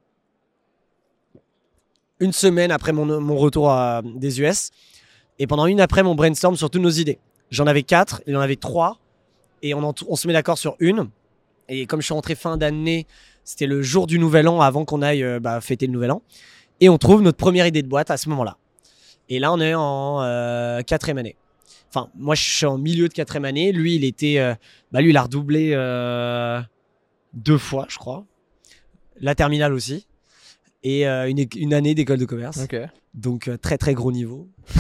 une 2.18 2.32
semaine 2.32 2.70
après 2.70 2.92
mon, 2.92 3.36
retour 3.36 3.72
des 4.04 4.40
US. 4.40 4.70
Et 5.38 5.46
pendant 5.46 5.66
une 5.66 5.80
après, 5.80 6.02
mon 6.02 6.14
brainstorm 6.14 6.56
sur 6.56 6.68
toutes 6.68 6.82
nos 6.82 6.90
idées. 6.90 7.18
J'en 7.50 7.66
avais 7.66 7.82
quatre, 7.82 8.22
il 8.26 8.36
en 8.36 8.40
avait 8.40 8.56
trois. 8.56 8.98
Et 9.62 9.72
on, 9.72 9.94
on 10.08 10.16
se 10.16 10.26
met 10.26 10.34
d'accord 10.34 10.58
sur 10.58 10.76
une. 10.78 11.08
Et 11.68 11.86
comme 11.86 12.00
je 12.00 12.06
suis 12.06 12.14
rentré 12.14 12.34
fin 12.34 12.58
d'année, 12.58 13.06
c'était 13.44 13.66
le 13.66 13.80
jour 13.80 14.06
du 14.06 14.18
nouvel 14.18 14.48
an 14.48 14.60
avant 14.60 14.84
qu'on 14.84 15.00
aille 15.00 15.24
bah, 15.40 15.60
fêter 15.60 15.86
le 15.86 15.92
nouvel 15.92 16.10
an. 16.10 16.22
Et 16.80 16.88
on 16.88 16.98
trouve 16.98 17.22
notre 17.22 17.38
première 17.38 17.66
idée 17.66 17.82
de 17.82 17.88
boîte 17.88 18.10
à 18.10 18.16
ce 18.16 18.28
moment-là. 18.28 18.58
Et 19.30 19.38
là, 19.38 19.52
on 19.52 19.60
est 19.60 19.74
en 19.74 20.20
euh, 20.22 20.82
quatrième 20.82 21.18
année. 21.18 21.36
Enfin, 21.88 22.10
moi, 22.14 22.34
je 22.34 22.42
suis 22.42 22.66
en 22.66 22.76
milieu 22.78 23.08
de 23.08 23.14
quatrième 23.14 23.44
année. 23.46 23.72
Lui, 23.72 23.94
il 23.96 24.04
était. 24.04 24.38
euh, 24.38 24.54
bah, 24.92 25.00
lui, 25.00 25.10
il 25.10 25.16
a 25.16 25.22
redoublé 25.22 25.70
euh, 25.72 26.60
deux 27.32 27.56
fois, 27.58 27.86
je 27.88 27.96
crois. 27.96 28.24
La 29.20 29.34
terminale 29.34 29.72
aussi. 29.72 30.06
Et 30.82 31.06
une, 31.06 31.46
une 31.56 31.74
année 31.74 31.94
d'école 31.94 32.18
de 32.18 32.24
commerce. 32.24 32.58
Donc, 33.12 33.50
très, 33.60 33.76
très 33.76 33.92
gros 33.92 34.12
niveau. 34.12 34.48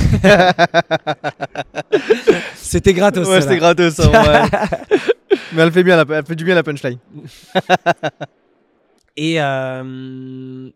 C'était 2.54 2.94
gratos. 2.94 3.28
Ouais, 3.28 3.40
c'était 3.42 3.58
gratos, 3.58 3.98
ouais. 3.98 4.06
Mais 5.52 5.62
elle 5.62 5.72
fait 5.72 5.82
bien, 5.82 6.02
elle 6.08 6.24
fait 6.24 6.36
du 6.36 6.44
bien 6.44 6.54
la 6.54 6.62
punchline. 6.62 6.98
Et, 9.16 9.40
euh, 9.40 10.70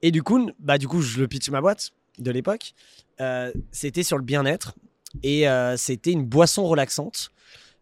et 0.00 0.10
du 0.10 0.22
coup, 0.22 0.48
bah, 0.58 0.78
du 0.78 0.88
coup, 0.88 1.02
je 1.02 1.20
le 1.20 1.28
pitch 1.28 1.50
ma 1.50 1.60
boîte 1.60 1.90
de 2.18 2.30
l'époque. 2.30 2.72
Euh, 3.20 3.52
c'était 3.70 4.02
sur 4.02 4.18
le 4.18 4.24
bien-être 4.24 4.74
et 5.22 5.48
euh, 5.48 5.76
c'était 5.76 6.10
une 6.10 6.24
boisson 6.24 6.66
relaxante 6.66 7.30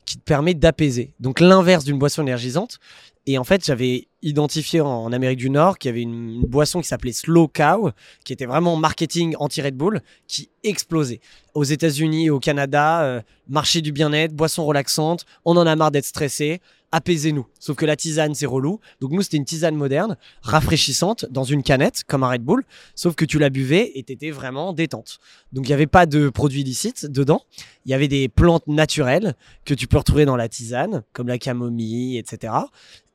qui 0.05 0.19
te 0.19 0.23
permet 0.23 0.55
d'apaiser. 0.55 1.15
Donc 1.21 1.41
l'inverse 1.41 1.85
d'une 1.85 1.99
boisson 1.99 2.23
énergisante. 2.23 2.79
Et 3.27 3.39
en 3.39 3.45
fait, 3.45 3.65
j'avais 3.65 4.09
identifié 4.23 4.81
en, 4.81 5.13
Amérique 5.13 5.39
du 5.39 5.49
Nord 5.49 5.79
qu'il 5.79 5.91
y 5.91 5.93
avait 5.93 6.03
une, 6.03 6.31
une 6.31 6.45
boisson 6.45 6.81
qui 6.81 6.89
s'appelait 6.89 7.13
Slow 7.13 7.47
Cow, 7.47 7.93
qui 8.25 8.33
était 8.33 8.47
vraiment 8.47 8.75
marketing 8.77 9.37
anti-Red 9.39 9.77
Bull, 9.77 10.01
qui 10.27 10.51
explosait. 10.65 11.21
Aux 11.55 11.63
États-Unis, 11.63 12.31
au 12.31 12.41
Canada, 12.41 13.03
euh, 13.03 13.21
marché 13.49 13.81
du 13.81 13.93
bien-être, 13.93 14.35
boisson 14.35 14.65
relaxante, 14.65 15.25
on 15.45 15.57
en 15.57 15.67
a 15.69 15.77
marre 15.77 15.93
d'être 15.93 16.05
stressé, 16.05 16.61
apaisez-nous. 16.93 17.47
Sauf 17.59 17.77
que 17.77 17.87
la 17.87 17.97
tisane, 17.97 18.35
c'est 18.35 18.47
relou. 18.47 18.79
Donc 19.01 19.11
nous, 19.11 19.23
c'était 19.23 19.39
une 19.39 19.45
tisane 19.45 19.75
moderne, 19.75 20.17
rafraîchissante, 20.43 21.27
dans 21.31 21.45
une 21.45 21.63
canette, 21.63 22.05
comme 22.07 22.23
un 22.23 22.31
Red 22.31 22.43
Bull, 22.43 22.65
sauf 22.95 23.15
que 23.15 23.25
tu 23.25 23.39
la 23.39 23.51
buvais 23.51 23.93
et 23.95 24.03
t'étais 24.03 24.31
vraiment 24.31 24.73
détente. 24.73 25.19
Donc 25.53 25.65
il 25.67 25.69
n'y 25.69 25.75
avait 25.75 25.87
pas 25.87 26.07
de 26.07 26.29
produits 26.29 26.61
illicites 26.61 27.07
dedans. 27.07 27.43
Il 27.87 27.91
y 27.91 27.95
avait 27.95 28.09
des 28.09 28.29
plantes 28.29 28.67
naturelles 28.69 29.35
que 29.65 29.75
tu 29.75 29.89
peux 29.89 29.99
retrouver 29.99 30.25
dans 30.25 30.37
la 30.37 30.49
tisane, 30.49 31.03
comme 31.13 31.29
la 31.29 31.39
camomille, 31.39 32.19
etc. 32.19 32.53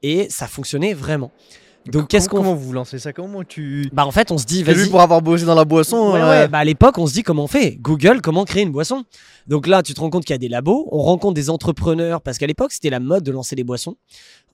Et 0.01 0.29
ça 0.29 0.47
fonctionnait 0.47 0.93
vraiment. 0.93 1.31
Donc 1.91 2.07
qu'est-ce 2.07 2.27
qu'on 2.29 2.37
Comment 2.37 2.53
vous 2.55 2.73
lancez 2.73 2.99
ça? 2.99 3.13
Comment 3.13 3.43
tu. 3.43 3.89
Bah 3.93 4.05
en 4.05 4.11
fait, 4.11 4.31
on 4.31 4.37
se 4.37 4.45
dit, 4.45 4.63
vas-y. 4.63 4.89
pour 4.89 5.01
avoir 5.01 5.21
bossé 5.21 5.45
dans 5.45 5.55
la 5.55 5.65
boisson. 5.65 6.13
Ouais, 6.13 6.21
euh, 6.21 6.29
ouais, 6.29 6.47
bah 6.47 6.59
à 6.59 6.63
l'époque, 6.65 6.97
on 6.97 7.07
se 7.07 7.13
dit 7.13 7.23
comment 7.23 7.43
on 7.45 7.47
fait? 7.47 7.77
Google, 7.79 8.21
comment 8.21 8.45
créer 8.45 8.63
une 8.63 8.71
boisson? 8.71 9.03
Donc 9.47 9.67
là, 9.67 9.81
tu 9.83 9.93
te 9.93 9.99
rends 10.01 10.09
compte 10.09 10.25
qu'il 10.25 10.33
y 10.33 10.35
a 10.35 10.39
des 10.39 10.49
labos, 10.49 10.87
on 10.91 11.01
rencontre 11.01 11.33
des 11.33 11.49
entrepreneurs, 11.49 12.21
parce 12.21 12.37
qu'à 12.37 12.47
l'époque, 12.47 12.71
c'était 12.73 12.89
la 12.89 12.99
mode 12.99 13.23
de 13.23 13.31
lancer 13.31 13.55
des 13.55 13.63
boissons. 13.63 13.95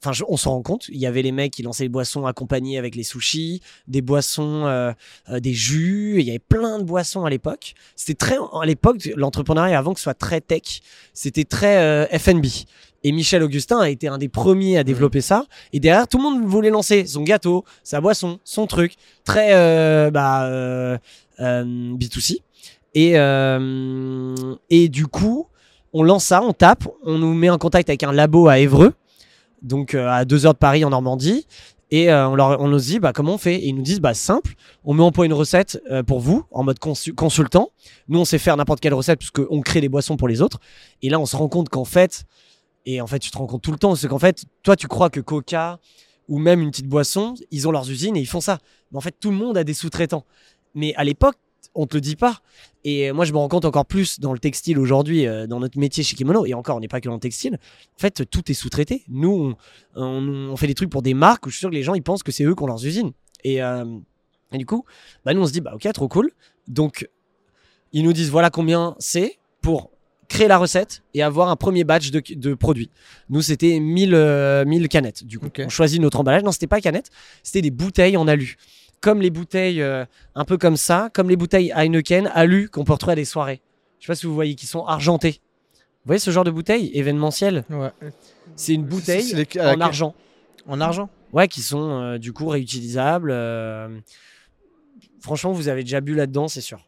Enfin, 0.01 0.11
je- 0.11 0.23
on 0.27 0.35
s'en 0.37 0.51
rend 0.51 0.61
compte, 0.61 0.87
il 0.89 0.97
y 0.99 1.05
avait 1.05 1.21
les 1.21 1.31
mecs 1.31 1.53
qui 1.53 1.63
lançaient 1.63 1.85
des 1.85 1.89
boissons 1.89 2.25
accompagnées 2.25 2.77
avec 2.77 2.95
les 2.95 3.03
sushis, 3.03 3.61
des 3.87 4.01
boissons, 4.01 4.65
euh, 4.65 4.91
euh, 5.29 5.39
des 5.39 5.53
jus, 5.53 6.15
il 6.19 6.25
y 6.25 6.29
avait 6.29 6.39
plein 6.39 6.77
de 6.79 6.83
boissons 6.83 7.23
à 7.23 7.29
l'époque. 7.29 7.73
C'était 7.95 8.13
très, 8.25 8.35
à 8.35 8.65
l'époque, 8.65 8.97
l'entrepreneuriat, 9.15 9.77
avant 9.79 9.93
que 9.93 9.99
ce 9.99 10.03
soit 10.03 10.13
très 10.13 10.41
tech, 10.41 10.81
c'était 11.13 11.45
très 11.45 11.77
euh, 11.77 12.05
F&B. 12.19 12.45
Et 13.03 13.11
Michel 13.11 13.43
Augustin 13.43 13.79
a 13.79 13.89
été 13.89 14.07
un 14.07 14.17
des 14.17 14.29
premiers 14.29 14.77
à 14.77 14.83
développer 14.83 15.21
ça. 15.21 15.45
Et 15.73 15.79
derrière, 15.79 16.07
tout 16.07 16.17
le 16.17 16.23
monde 16.23 16.43
voulait 16.45 16.69
lancer 16.69 17.05
son 17.05 17.23
gâteau, 17.23 17.65
sa 17.83 17.99
boisson, 18.01 18.39
son 18.43 18.65
truc. 18.67 18.95
Très 19.25 19.53
euh, 19.53 20.09
bah, 20.11 20.45
euh, 20.45 20.97
euh, 21.39 21.63
B2C. 21.65 22.37
Et, 22.95 23.13
euh, 23.17 24.55
et 24.69 24.87
du 24.87 25.07
coup, 25.07 25.47
on 25.93 26.03
lance 26.03 26.25
ça, 26.25 26.41
on 26.41 26.53
tape, 26.53 26.87
on 27.03 27.17
nous 27.17 27.33
met 27.33 27.49
en 27.49 27.57
contact 27.57 27.89
avec 27.89 28.03
un 28.03 28.11
labo 28.11 28.47
à 28.47 28.59
Évreux, 28.59 28.93
donc 29.61 29.95
à 29.95 30.25
deux 30.25 30.45
heures 30.45 30.53
de 30.53 30.59
Paris 30.59 30.85
en 30.85 30.91
Normandie. 30.91 31.45
Et 31.91 32.11
euh, 32.11 32.27
on, 32.29 32.35
leur, 32.35 32.59
on 32.59 32.69
nous 32.69 32.79
dit 32.79 32.99
bah, 32.99 33.13
comment 33.13 33.35
on 33.35 33.37
fait? 33.37 33.55
Et 33.55 33.67
ils 33.67 33.75
nous 33.75 33.83
disent 33.83 33.99
bah, 33.99 34.13
simple, 34.15 34.53
on 34.83 34.93
met 34.95 35.03
en 35.03 35.11
point 35.11 35.25
une 35.25 35.33
recette 35.33 35.79
euh, 35.91 36.01
pour 36.01 36.19
vous 36.19 36.43
en 36.51 36.63
mode 36.63 36.79
consu- 36.79 37.13
consultant. 37.13 37.69
Nous, 38.07 38.19
on 38.19 38.25
sait 38.25 38.39
faire 38.39 38.57
n'importe 38.57 38.79
quelle 38.79 38.95
recette 38.95 39.19
puisqu'on 39.19 39.61
crée 39.61 39.81
des 39.81 39.89
boissons 39.89 40.17
pour 40.17 40.27
les 40.27 40.41
autres. 40.41 40.59
Et 41.03 41.09
là, 41.09 41.19
on 41.19 41.27
se 41.27 41.35
rend 41.35 41.49
compte 41.49 41.69
qu'en 41.69 41.85
fait, 41.85 42.23
et 42.85 43.01
en 43.01 43.07
fait, 43.07 43.19
tu 43.19 43.31
te 43.31 43.37
rends 43.37 43.47
compte 43.47 43.61
tout 43.61 43.71
le 43.71 43.77
temps, 43.77 43.95
c'est 43.95 44.07
qu'en 44.07 44.19
fait, 44.19 44.45
toi, 44.61 44.75
tu 44.75 44.87
crois 44.87 45.09
que 45.09 45.19
Coca 45.19 45.79
ou 46.27 46.39
même 46.39 46.61
une 46.61 46.71
petite 46.71 46.87
boisson, 46.87 47.33
ils 47.51 47.67
ont 47.67 47.71
leurs 47.71 47.89
usines 47.89 48.15
et 48.15 48.19
ils 48.19 48.27
font 48.27 48.41
ça. 48.41 48.59
Mais 48.91 48.97
en 48.97 49.01
fait, 49.01 49.15
tout 49.19 49.31
le 49.31 49.37
monde 49.37 49.57
a 49.57 49.63
des 49.63 49.73
sous-traitants. 49.73 50.25
Mais 50.75 50.93
à 50.95 51.03
l'époque, 51.03 51.35
on 51.75 51.87
te 51.87 51.95
le 51.95 52.01
dit 52.01 52.15
pas. 52.15 52.41
Et 52.83 53.11
moi, 53.11 53.25
je 53.25 53.31
me 53.33 53.37
rends 53.37 53.47
compte 53.47 53.65
encore 53.65 53.85
plus 53.85 54.19
dans 54.19 54.33
le 54.33 54.39
textile 54.39 54.77
aujourd'hui, 54.77 55.25
euh, 55.25 55.47
dans 55.47 55.59
notre 55.59 55.79
métier 55.79 56.03
chez 56.03 56.15
Kimono. 56.15 56.45
Et 56.45 56.53
encore, 56.53 56.77
on 56.77 56.79
n'est 56.79 56.87
pas 56.87 57.01
que 57.01 57.07
dans 57.07 57.15
le 57.15 57.19
textile. 57.19 57.55
En 57.55 57.99
fait, 57.99 58.29
tout 58.29 58.51
est 58.51 58.53
sous-traité. 58.53 59.03
Nous, 59.07 59.55
on, 59.95 60.55
fait 60.55 60.67
des 60.67 60.75
trucs 60.75 60.89
pour 60.89 61.01
des 61.01 61.13
marques 61.13 61.45
où 61.45 61.49
je 61.49 61.55
suis 61.55 61.61
sûr 61.61 61.69
que 61.69 61.75
les 61.75 61.83
gens, 61.83 61.93
ils 61.93 62.03
pensent 62.03 62.23
que 62.23 62.31
c'est 62.31 62.43
eux 62.43 62.55
qui 62.55 62.63
ont 62.63 62.67
leurs 62.67 62.85
usines. 62.85 63.11
Et, 63.43 63.63
euh, 63.63 63.85
du 64.51 64.65
coup, 64.65 64.85
bah, 65.25 65.33
nous, 65.33 65.41
on 65.41 65.47
se 65.47 65.51
dit, 65.51 65.61
bah, 65.61 65.73
ok, 65.73 65.91
trop 65.93 66.07
cool. 66.07 66.31
Donc, 66.67 67.09
ils 67.91 68.03
nous 68.03 68.13
disent, 68.13 68.29
voilà 68.29 68.49
combien 68.49 68.95
c'est 68.99 69.39
pour 69.61 69.92
créer 70.27 70.47
la 70.47 70.57
recette 70.57 71.03
et 71.13 71.21
avoir 71.23 71.49
un 71.49 71.55
premier 71.55 71.83
batch 71.83 72.11
de, 72.11 72.21
de 72.35 72.53
produits. 72.53 72.89
Nous, 73.29 73.41
c'était 73.41 73.79
1000, 73.79 74.13
euh, 74.15 74.65
1000 74.65 74.87
canettes. 74.89 75.23
Du 75.25 75.39
coup, 75.39 75.49
on 75.59 75.69
choisit 75.69 76.01
notre 76.01 76.19
emballage. 76.19 76.43
Non, 76.43 76.51
c'était 76.51 76.67
pas 76.67 76.81
canettes, 76.81 77.09
c'était 77.43 77.61
des 77.61 77.71
bouteilles 77.71 78.17
en 78.17 78.27
alu. 78.27 78.55
Comme 79.01 79.21
les 79.21 79.29
bouteilles, 79.29 79.81
euh, 79.81 80.05
un 80.35 80.45
peu 80.45 80.57
comme 80.57 80.77
ça, 80.77 81.09
comme 81.13 81.29
les 81.29 81.35
bouteilles 81.35 81.71
Heineken 81.75 82.27
alu 82.33 82.69
qu'on 82.69 82.83
peut 82.85 82.93
retrouver 82.93 83.13
à 83.13 83.15
des 83.17 83.25
soirées. 83.25 83.61
Je 83.99 84.05
sais 84.05 84.11
pas 84.11 84.15
si 84.15 84.25
vous 84.25 84.33
voyez, 84.33 84.55
qui 84.55 84.65
sont 84.65 84.85
argentées. 84.85 85.41
Vous 86.03 86.07
voyez 86.07 86.19
ce 86.19 86.31
genre 86.31 86.43
de 86.45 86.51
bouteille 86.51 86.89
événementielle 86.93 87.63
Ouais. 87.69 87.91
C'est 88.55 88.73
une 88.73 88.83
bouteille 88.85 89.33
les- 89.33 89.59
en 89.61 89.79
argent. 89.81 90.15
En 90.67 90.79
argent? 90.81 91.09
Ouais, 91.33 91.47
qui 91.47 91.61
sont 91.61 91.89
euh, 92.01 92.17
du 92.17 92.31
coup 92.33 92.47
réutilisables. 92.47 93.31
euh. 93.31 93.99
Franchement, 95.19 95.51
vous 95.51 95.67
avez 95.69 95.83
déjà 95.83 95.99
bu 96.01 96.15
là-dedans, 96.15 96.47
c'est 96.47 96.61
sûr. 96.61 96.85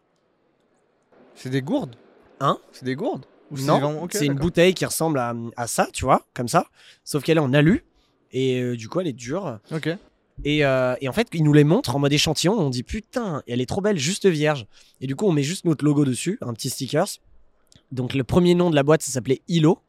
C'est 1.36 1.50
des 1.50 1.62
gourdes? 1.62 1.96
Hein 2.40 2.58
C'est 2.72 2.86
des 2.86 2.96
gourdes 2.96 3.26
Ou 3.52 3.58
Non, 3.60 3.80
vraiment- 3.80 4.04
ok, 4.04 4.12
c'est 4.14 4.26
une 4.26 4.34
d'accord. 4.34 4.42
bouteille 4.46 4.74
qui 4.74 4.86
ressemble 4.86 5.20
à, 5.20 5.34
à 5.56 5.68
ça, 5.68 5.88
tu 5.94 6.04
vois, 6.06 6.26
comme 6.34 6.48
ça. 6.48 6.66
Sauf 7.04 7.24
qu'elle 7.24 7.38
est 7.38 7.42
en 7.42 7.54
alu. 7.54 7.84
Et 8.32 8.60
euh, 8.62 8.76
du 8.76 8.90
coup, 8.90 9.00
elle 9.00 9.08
est 9.08 9.14
dure. 9.14 9.60
Ok. 9.72 9.90
Et, 10.44 10.66
euh, 10.66 10.96
et 11.00 11.08
en 11.08 11.14
fait, 11.14 11.28
ils 11.34 11.44
nous 11.44 11.54
les 11.54 11.64
montrent 11.64 11.96
en 11.96 12.00
mode 12.00 12.12
échantillon. 12.12 12.54
On 12.60 12.70
dit 12.70 12.84
putain, 12.84 13.42
elle 13.48 13.62
est 13.62 13.66
trop 13.66 13.80
belle, 13.82 13.98
juste 13.98 14.26
vierge. 14.28 14.66
Et 15.00 15.08
du 15.08 15.16
coup, 15.16 15.26
on 15.26 15.32
met 15.32 15.44
juste 15.44 15.64
notre 15.66 15.86
logo 15.86 16.04
dessus, 16.04 16.38
un 16.42 16.54
petit 16.54 16.70
stickers. 16.70 17.08
Donc, 17.92 18.14
le 18.14 18.24
premier 18.26 18.56
nom 18.56 18.70
de 18.70 18.76
la 18.76 18.84
boîte, 18.84 19.02
ça 19.04 19.12
s'appelait 19.12 19.42
ILO, 19.48 19.80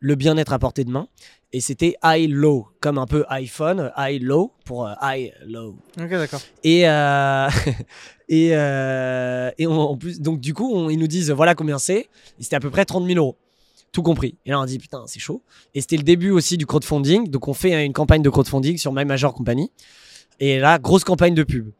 le 0.00 0.14
bien-être 0.14 0.52
à 0.52 0.58
portée 0.58 0.84
de 0.84 0.90
main. 0.90 1.08
Et 1.52 1.60
c'était 1.60 1.96
high 2.04 2.30
low, 2.30 2.68
comme 2.80 2.98
un 2.98 3.06
peu 3.06 3.24
iPhone, 3.30 3.90
high 3.96 4.22
low 4.22 4.52
pour 4.66 4.86
euh, 4.86 4.92
high 5.02 5.32
low. 5.46 5.76
Ok, 5.98 6.10
d'accord. 6.10 6.40
Et, 6.62 6.86
euh, 6.88 7.48
et, 8.28 8.50
euh, 8.54 9.50
et 9.58 9.66
on- 9.66 9.72
en 9.90 9.96
plus, 9.96 10.20
donc 10.20 10.40
du 10.40 10.52
coup, 10.52 10.70
on- 10.74 10.90
ils 10.90 10.98
nous 10.98 11.06
disent 11.06 11.30
voilà 11.30 11.54
combien 11.54 11.78
c'est. 11.78 12.00
Et 12.38 12.42
c'était 12.42 12.56
à 12.56 12.60
peu 12.60 12.70
près 12.70 12.84
30 12.84 13.06
000 13.06 13.18
euros. 13.18 13.36
Tout 13.92 14.02
compris. 14.02 14.36
Et 14.44 14.50
là, 14.50 14.60
on 14.60 14.66
dit 14.66 14.78
putain, 14.78 15.04
c'est 15.06 15.20
chaud. 15.20 15.42
Et 15.74 15.80
c'était 15.80 15.96
le 15.96 16.02
début 16.02 16.30
aussi 16.30 16.58
du 16.58 16.66
crowdfunding. 16.66 17.30
Donc, 17.30 17.48
on 17.48 17.54
fait 17.54 17.84
une 17.86 17.94
campagne 17.94 18.20
de 18.22 18.28
crowdfunding 18.28 18.76
sur 18.76 18.92
My 18.92 19.06
Major 19.06 19.32
Company. 19.32 19.72
Et 20.40 20.58
là, 20.60 20.78
grosse 20.78 21.04
campagne 21.04 21.34
de 21.34 21.42
pub. 21.42 21.70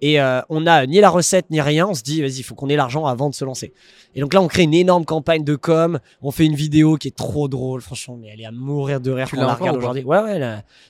Et 0.00 0.20
euh, 0.20 0.40
on 0.48 0.60
n'a 0.60 0.86
ni 0.86 1.00
la 1.00 1.10
recette 1.10 1.50
ni 1.50 1.60
rien. 1.60 1.86
On 1.88 1.94
se 1.94 2.02
dit, 2.02 2.20
vas-y, 2.22 2.38
il 2.38 2.42
faut 2.42 2.54
qu'on 2.54 2.68
ait 2.68 2.76
l'argent 2.76 3.06
avant 3.06 3.28
de 3.30 3.34
se 3.34 3.44
lancer. 3.44 3.72
Et 4.14 4.20
donc 4.20 4.32
là, 4.32 4.40
on 4.40 4.46
crée 4.46 4.62
une 4.62 4.74
énorme 4.74 5.04
campagne 5.04 5.42
de 5.44 5.56
com. 5.56 5.98
On 6.22 6.30
fait 6.30 6.44
une 6.46 6.54
vidéo 6.54 6.96
qui 6.96 7.08
est 7.08 7.16
trop 7.16 7.48
drôle, 7.48 7.80
franchement, 7.80 8.16
mais 8.20 8.28
elle 8.32 8.40
est 8.40 8.46
à 8.46 8.52
mourir 8.52 9.00
de 9.00 9.10
rire 9.10 9.28
quand 9.30 9.38
on 9.38 9.46
la 9.46 9.54
regarde 9.54 9.76
aujourd'hui. 9.76 10.04
Ouais, 10.04 10.18
ouais, 10.22 10.40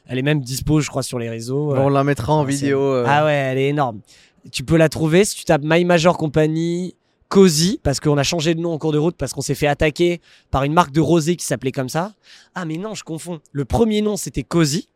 elle, 0.06 0.18
est 0.18 0.22
même 0.22 0.40
dispo, 0.40 0.80
je 0.80 0.88
crois, 0.88 1.02
sur 1.02 1.18
les 1.18 1.28
réseaux. 1.30 1.74
Bon, 1.74 1.86
on 1.86 1.88
la 1.88 2.04
mettra 2.04 2.32
en 2.34 2.44
vidéo. 2.44 2.80
euh, 2.80 3.04
Ah 3.06 3.24
ouais, 3.24 3.32
elle 3.32 3.58
est 3.58 3.68
énorme. 3.68 4.00
Tu 4.52 4.62
peux 4.62 4.76
la 4.76 4.88
trouver 4.88 5.24
si 5.24 5.36
tu 5.36 5.44
tapes 5.44 5.62
My 5.64 5.84
Major 5.84 6.16
Company 6.16 6.94
Cozy, 7.28 7.78
parce 7.82 8.00
qu'on 8.00 8.16
a 8.16 8.22
changé 8.22 8.54
de 8.54 8.60
nom 8.60 8.72
en 8.72 8.78
cours 8.78 8.92
de 8.92 8.98
route, 8.98 9.16
parce 9.16 9.32
qu'on 9.34 9.42
s'est 9.42 9.54
fait 9.54 9.66
attaquer 9.66 10.20
par 10.50 10.64
une 10.64 10.72
marque 10.72 10.92
de 10.92 11.00
rosé 11.00 11.36
qui 11.36 11.44
s'appelait 11.44 11.72
comme 11.72 11.90
ça. 11.90 12.12
Ah 12.54 12.64
mais 12.64 12.78
non, 12.78 12.94
je 12.94 13.04
confonds. 13.04 13.40
Le 13.52 13.64
premier 13.66 14.00
nom 14.00 14.16
c'était 14.16 14.42
Cozy. 14.44 14.88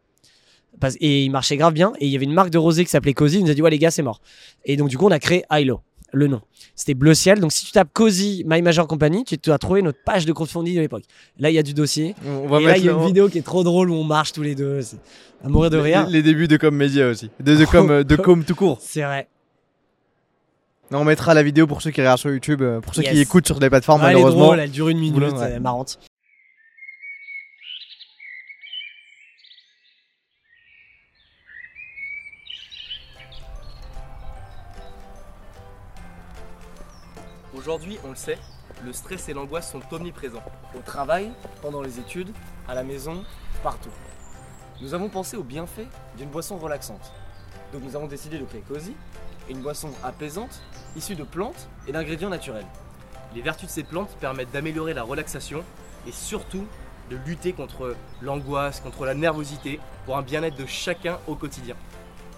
Et 1.00 1.24
il 1.24 1.30
marchait 1.30 1.56
grave 1.56 1.72
bien. 1.74 1.92
Et 2.00 2.06
il 2.06 2.12
y 2.12 2.16
avait 2.16 2.24
une 2.24 2.32
marque 2.34 2.50
de 2.50 2.58
rosé 2.58 2.84
qui 2.84 2.90
s'appelait 2.90 3.14
Cozy. 3.14 3.38
Il 3.38 3.44
nous 3.44 3.50
a 3.50 3.54
dit, 3.54 3.62
ouais 3.62 3.70
les 3.70 3.78
gars, 3.78 3.90
c'est 3.90 4.02
mort. 4.02 4.20
Et 4.64 4.76
donc 4.76 4.88
du 4.88 4.98
coup, 4.98 5.06
on 5.06 5.10
a 5.12 5.18
créé 5.20 5.44
Hilo, 5.52 5.80
le 6.12 6.26
nom. 6.26 6.40
C'était 6.74 6.94
Bleu 6.94 7.14
Ciel. 7.14 7.38
Donc 7.38 7.52
si 7.52 7.64
tu 7.66 7.72
tapes 7.72 7.90
Cozy 7.92 8.42
My 8.46 8.62
Major 8.62 8.86
Company, 8.88 9.24
tu 9.24 9.38
vas 9.50 9.58
trouver 9.58 9.82
notre 9.82 9.98
page 10.04 10.26
de 10.26 10.32
crowdfunding 10.32 10.74
de 10.74 10.80
l'époque. 10.80 11.04
Là, 11.38 11.50
il 11.50 11.54
y 11.54 11.58
a 11.58 11.62
du 11.62 11.74
dossier. 11.74 12.14
On 12.26 12.48
va 12.48 12.60
et 12.60 12.64
là, 12.64 12.76
il 12.78 12.84
y 12.84 12.88
a 12.88 12.92
une 12.92 13.06
vidéo 13.06 13.28
qui 13.28 13.38
est 13.38 13.42
trop 13.42 13.62
drôle 13.62 13.90
où 13.90 13.94
on 13.94 14.04
marche 14.04 14.32
tous 14.32 14.42
les 14.42 14.54
deux. 14.54 14.80
C'est 14.82 14.96
à 15.44 15.48
mourir 15.48 15.70
de 15.70 15.76
rire. 15.78 16.06
les 16.08 16.22
débuts 16.22 16.48
de 16.48 16.56
Com 16.56 16.74
Media 16.74 17.08
aussi. 17.08 17.30
De, 17.40 17.54
de 17.56 17.64
Com, 17.64 18.02
de 18.02 18.16
Com 18.16 18.44
tout 18.44 18.54
court. 18.54 18.78
C'est 18.80 19.02
vrai. 19.02 19.28
On 20.94 21.04
mettra 21.04 21.32
la 21.32 21.42
vidéo 21.42 21.66
pour 21.66 21.80
ceux 21.80 21.90
qui 21.90 22.00
regardent 22.02 22.18
sur 22.18 22.30
YouTube, 22.30 22.60
euh, 22.60 22.80
pour 22.80 22.94
ceux 22.94 23.02
qui 23.02 23.18
écoutent 23.18 23.46
sur 23.46 23.58
les 23.58 23.70
plateformes, 23.70 24.02
Ah, 24.02 24.08
elle 24.10 24.10
est 24.10 24.14
malheureusement. 24.16 24.44
drôle, 24.46 24.60
elle 24.60 24.70
dure 24.70 24.90
une 24.90 24.98
minute, 24.98 25.16
Oula, 25.16 25.30
ouais. 25.30 25.46
elle 25.46 25.52
est 25.54 25.60
marrante. 25.60 25.98
Aujourd'hui, 37.62 37.96
on 38.04 38.08
le 38.08 38.16
sait, 38.16 38.38
le 38.84 38.92
stress 38.92 39.28
et 39.28 39.34
l'angoisse 39.34 39.70
sont 39.70 39.82
omniprésents. 39.92 40.42
Au 40.76 40.80
travail, 40.80 41.30
pendant 41.60 41.80
les 41.80 42.00
études, 42.00 42.32
à 42.66 42.74
la 42.74 42.82
maison, 42.82 43.24
partout. 43.62 43.92
Nous 44.80 44.94
avons 44.94 45.08
pensé 45.08 45.36
aux 45.36 45.44
bienfaits 45.44 45.86
d'une 46.16 46.28
boisson 46.28 46.58
relaxante. 46.58 47.12
Donc 47.72 47.84
nous 47.84 47.94
avons 47.94 48.08
décidé 48.08 48.40
de 48.40 48.44
créer 48.44 48.64
Cozy, 48.66 48.96
une 49.48 49.62
boisson 49.62 49.90
apaisante, 50.02 50.60
issue 50.96 51.14
de 51.14 51.22
plantes 51.22 51.68
et 51.86 51.92
d'ingrédients 51.92 52.30
naturels. 52.30 52.66
Les 53.32 53.42
vertus 53.42 53.68
de 53.68 53.72
ces 53.72 53.84
plantes 53.84 54.10
permettent 54.18 54.50
d'améliorer 54.50 54.92
la 54.92 55.04
relaxation 55.04 55.62
et 56.08 56.10
surtout 56.10 56.66
de 57.10 57.16
lutter 57.24 57.52
contre 57.52 57.94
l'angoisse, 58.22 58.80
contre 58.80 59.04
la 59.04 59.14
nervosité 59.14 59.78
pour 60.04 60.16
un 60.16 60.22
bien-être 60.22 60.56
de 60.56 60.66
chacun 60.66 61.20
au 61.28 61.36
quotidien. 61.36 61.76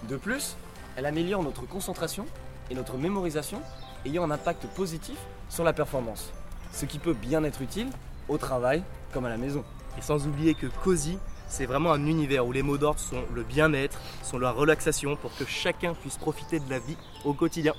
De 0.07 0.17
plus, 0.17 0.55
elle 0.95 1.07
améliore 1.07 1.41
notre 1.41 1.65
concentration 1.65 2.27
et 2.69 2.75
notre 2.75 2.99
mémorisation, 2.99 3.59
ayant 4.05 4.23
un 4.23 4.31
impact 4.31 4.67
positif 4.67 5.17
sur 5.49 5.63
la 5.63 5.73
performance. 5.73 6.31
Ce 6.71 6.85
qui 6.85 6.99
peut 6.99 7.13
bien 7.13 7.43
être 7.43 7.61
utile 7.61 7.89
au 8.27 8.37
travail 8.37 8.83
comme 9.13 9.25
à 9.25 9.29
la 9.29 9.37
maison. 9.37 9.63
Et 9.97 10.01
sans 10.01 10.27
oublier 10.27 10.55
que 10.55 10.67
Cozy, 10.83 11.17
c'est 11.47 11.65
vraiment 11.65 11.93
un 11.93 12.05
univers 12.05 12.45
où 12.45 12.51
les 12.51 12.63
mots 12.63 12.77
d'ordre 12.77 12.99
sont 12.99 13.23
le 13.33 13.43
bien-être, 13.43 13.99
sont 14.23 14.39
la 14.39 14.51
relaxation 14.51 15.15
pour 15.15 15.35
que 15.37 15.45
chacun 15.45 15.93
puisse 15.93 16.17
profiter 16.17 16.59
de 16.59 16.69
la 16.69 16.79
vie 16.79 16.97
au 17.23 17.33
quotidien. 17.33 17.73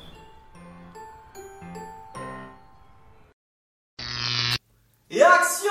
Et 5.10 5.22
action 5.22 5.70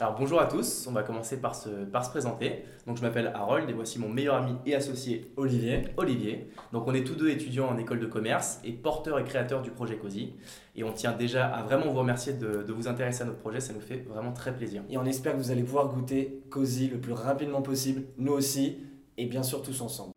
Alors 0.00 0.16
bonjour 0.18 0.40
à 0.40 0.46
tous, 0.46 0.88
on 0.88 0.92
va 0.92 1.04
commencer 1.04 1.40
par 1.40 1.54
se, 1.54 1.68
par 1.68 2.04
se 2.04 2.10
présenter. 2.10 2.64
Donc 2.84 2.96
je 2.96 3.02
m'appelle 3.02 3.30
Harold 3.32 3.70
et 3.70 3.72
voici 3.72 4.00
mon 4.00 4.08
meilleur 4.08 4.34
ami 4.34 4.56
et 4.66 4.74
associé 4.74 5.30
Olivier, 5.36 5.84
Olivier. 5.96 6.48
Donc 6.72 6.88
on 6.88 6.94
est 6.94 7.04
tous 7.04 7.14
deux 7.14 7.30
étudiants 7.30 7.68
en 7.68 7.78
école 7.78 8.00
de 8.00 8.06
commerce 8.06 8.58
et 8.64 8.72
porteurs 8.72 9.20
et 9.20 9.24
créateurs 9.24 9.62
du 9.62 9.70
projet 9.70 9.96
Cozy. 9.96 10.32
Et 10.74 10.82
on 10.82 10.90
tient 10.90 11.12
déjà 11.12 11.46
à 11.46 11.62
vraiment 11.62 11.92
vous 11.92 11.98
remercier 12.00 12.32
de, 12.32 12.64
de 12.64 12.72
vous 12.72 12.88
intéresser 12.88 13.22
à 13.22 13.26
notre 13.26 13.38
projet, 13.38 13.60
ça 13.60 13.72
nous 13.72 13.80
fait 13.80 13.98
vraiment 14.08 14.32
très 14.32 14.52
plaisir. 14.52 14.82
et 14.90 14.98
on 14.98 15.04
espère 15.04 15.34
que 15.34 15.38
vous 15.38 15.52
allez 15.52 15.62
pouvoir 15.62 15.86
goûter 15.86 16.42
Cozy 16.50 16.88
le 16.88 16.98
plus 16.98 17.12
rapidement 17.12 17.62
possible, 17.62 18.02
nous 18.18 18.32
aussi, 18.32 18.78
et 19.16 19.26
bien 19.26 19.44
sûr 19.44 19.62
tous 19.62 19.80
ensemble. 19.80 20.13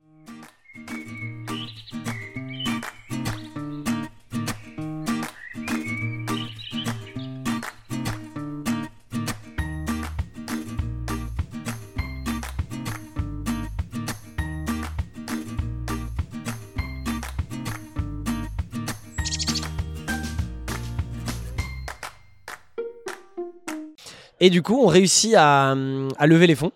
Et 24.40 24.50
du 24.50 24.62
coup, 24.62 24.80
on 24.82 24.88
réussit 24.88 25.34
à, 25.36 25.74
lever 25.76 26.48
les 26.48 26.56
fonds. 26.56 26.72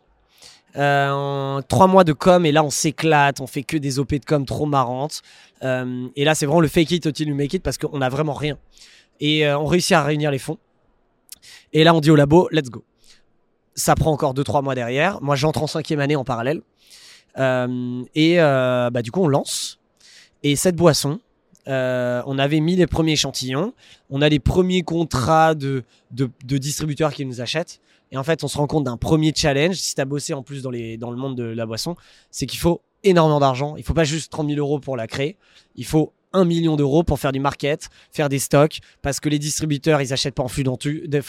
Euh, 0.78 1.10
en 1.10 1.62
trois 1.62 1.88
mois 1.88 2.04
de 2.04 2.14
com, 2.14 2.46
et 2.46 2.52
là, 2.52 2.64
on 2.64 2.70
s'éclate, 2.70 3.42
on 3.42 3.48
fait 3.48 3.64
que 3.64 3.78
des 3.78 4.00
OP 4.00 4.16
de 4.16 4.26
com 4.26 4.46
trop 4.46 4.66
marrantes. 4.66 5.22
Euh, 5.64 6.08
et 6.16 6.24
là, 6.24 6.34
c'est 6.34 6.46
vraiment 6.46 6.62
le 6.62 6.70
fake 6.70 6.92
it 6.92 7.08
until 7.08 7.28
you 7.28 7.36
make 7.36 7.54
it 7.54 7.62
parce 7.62 7.78
qu'on 7.78 8.02
a 8.02 8.10
vraiment 8.10 8.34
rien. 8.34 8.58
Et 9.20 9.46
euh, 9.46 9.60
on 9.60 9.66
réussit 9.66 9.92
à 9.92 10.04
réunir 10.04 10.32
les 10.32 10.40
fonds. 10.40 10.58
Et 11.74 11.84
là, 11.84 11.94
on 11.94 12.00
dit 12.00 12.10
au 12.10 12.16
labo, 12.16 12.48
let's 12.52 12.70
go. 12.70 12.84
Ça 13.76 13.96
prend 13.96 14.12
encore 14.12 14.34
2-3 14.34 14.64
mois 14.64 14.76
derrière. 14.76 15.22
Moi, 15.22 15.36
j'entre 15.36 15.62
en 15.62 15.68
cinquième 15.68 16.00
année 16.00 16.16
en 16.16 16.24
parallèle. 16.24 16.62
Et 17.38 18.38
bah, 18.38 19.02
du 19.02 19.12
coup, 19.12 19.22
on 19.22 19.28
lance. 19.28 19.80
Et 20.44 20.56
cette 20.56 20.76
boisson, 20.76 21.20
euh, 21.68 22.22
on 22.26 22.38
avait 22.40 22.60
mis 22.60 22.76
les 22.76 22.88
premiers 22.88 23.14
échantillons. 23.14 23.74
On 24.10 24.22
a 24.22 24.30
les 24.30 24.40
premiers 24.40 24.82
contrats 24.82 25.56
de, 25.56 25.84
distributeurs 26.12 27.14
qui 27.14 27.26
nous 27.26 27.42
achètent. 27.42 27.82
Et 28.12 28.18
en 28.18 28.24
fait, 28.24 28.44
on 28.44 28.48
se 28.48 28.58
rend 28.58 28.68
compte 28.68 28.84
d'un 28.84 28.98
premier 28.98 29.32
challenge. 29.36 29.76
Si 29.76 29.96
tu 29.96 30.02
as 30.02 30.06
bossé 30.06 30.34
en 30.34 30.44
plus 30.44 30.62
dans, 30.62 30.72
le 30.72 31.16
monde 31.16 31.36
de 31.36 31.44
la 31.44 31.66
boisson, 31.66 31.96
c'est 32.30 32.46
qu'il 32.46 32.60
faut 32.60 32.82
énormément 33.04 33.40
d'argent. 33.40 33.76
Il 33.78 33.84
faut 33.84 33.94
pas 33.94 34.04
juste 34.04 34.32
30 34.32 34.50
000 34.50 34.60
euros 34.60 34.80
pour 34.80 34.98
la 34.98 35.08
créer. 35.08 35.38
Il 35.76 35.86
faut 35.86 36.14
1 36.34 36.46
million 36.46 36.76
d'euros 36.76 37.04
pour 37.04 37.20
faire 37.20 37.32
du 37.32 37.40
market, 37.40 37.90
faire 38.12 38.30
des 38.30 38.40
stocks, 38.40 38.80
parce 39.02 39.20
que 39.20 39.28
les 39.28 39.40
distributeurs, 39.40 40.02
ils 40.02 40.14
achètent 40.14 40.36
pas 40.36 40.44
en 40.44 40.48
flux 40.48 40.64
tendu. 40.64 41.04
Il 41.08 41.22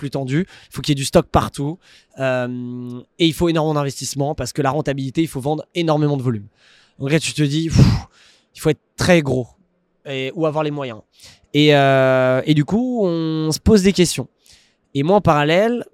faut 0.71 0.81
qu'il 0.81 0.91
y 0.91 0.93
ait 0.93 0.95
du 0.95 1.05
stock 1.05 1.27
partout. 1.27 1.79
Euh, 2.19 3.01
et 3.19 3.27
il 3.27 3.33
faut 3.33 3.49
énormément 3.49 3.75
d'investissement, 3.75 4.35
parce 4.35 4.53
que 4.53 4.63
la 4.63 4.71
rentabilité, 4.71 5.21
il 5.23 5.29
faut 5.29 5.41
vendre 5.41 5.65
énormément 5.75 6.17
de 6.17 6.23
volume. 6.23 6.47
Donc 6.99 7.11
là, 7.11 7.19
tu 7.19 7.33
te 7.33 7.43
dis, 7.43 7.69
il 8.55 8.61
faut 8.61 8.71
être 8.71 8.83
très 8.97 9.23
gros 9.23 9.49
et, 10.07 10.33
ou 10.35 10.47
avoir 10.47 10.65
les 10.65 10.71
moyens. 10.71 11.01
Et, 11.55 11.75
euh, 11.75 12.41
et 12.47 12.55
du 12.55 12.65
coup, 12.65 13.05
on 13.05 13.51
se 13.53 13.59
pose 13.59 13.83
des 13.83 13.93
questions. 13.93 14.29
Et 14.95 15.03
moi, 15.03 15.17
en 15.17 15.21
parallèle, 15.21 15.85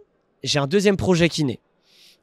j'ai 0.43 0.59
un 0.59 0.67
deuxième 0.67 0.97
projet 0.97 1.29
qui 1.29 1.45
naît. 1.45 1.61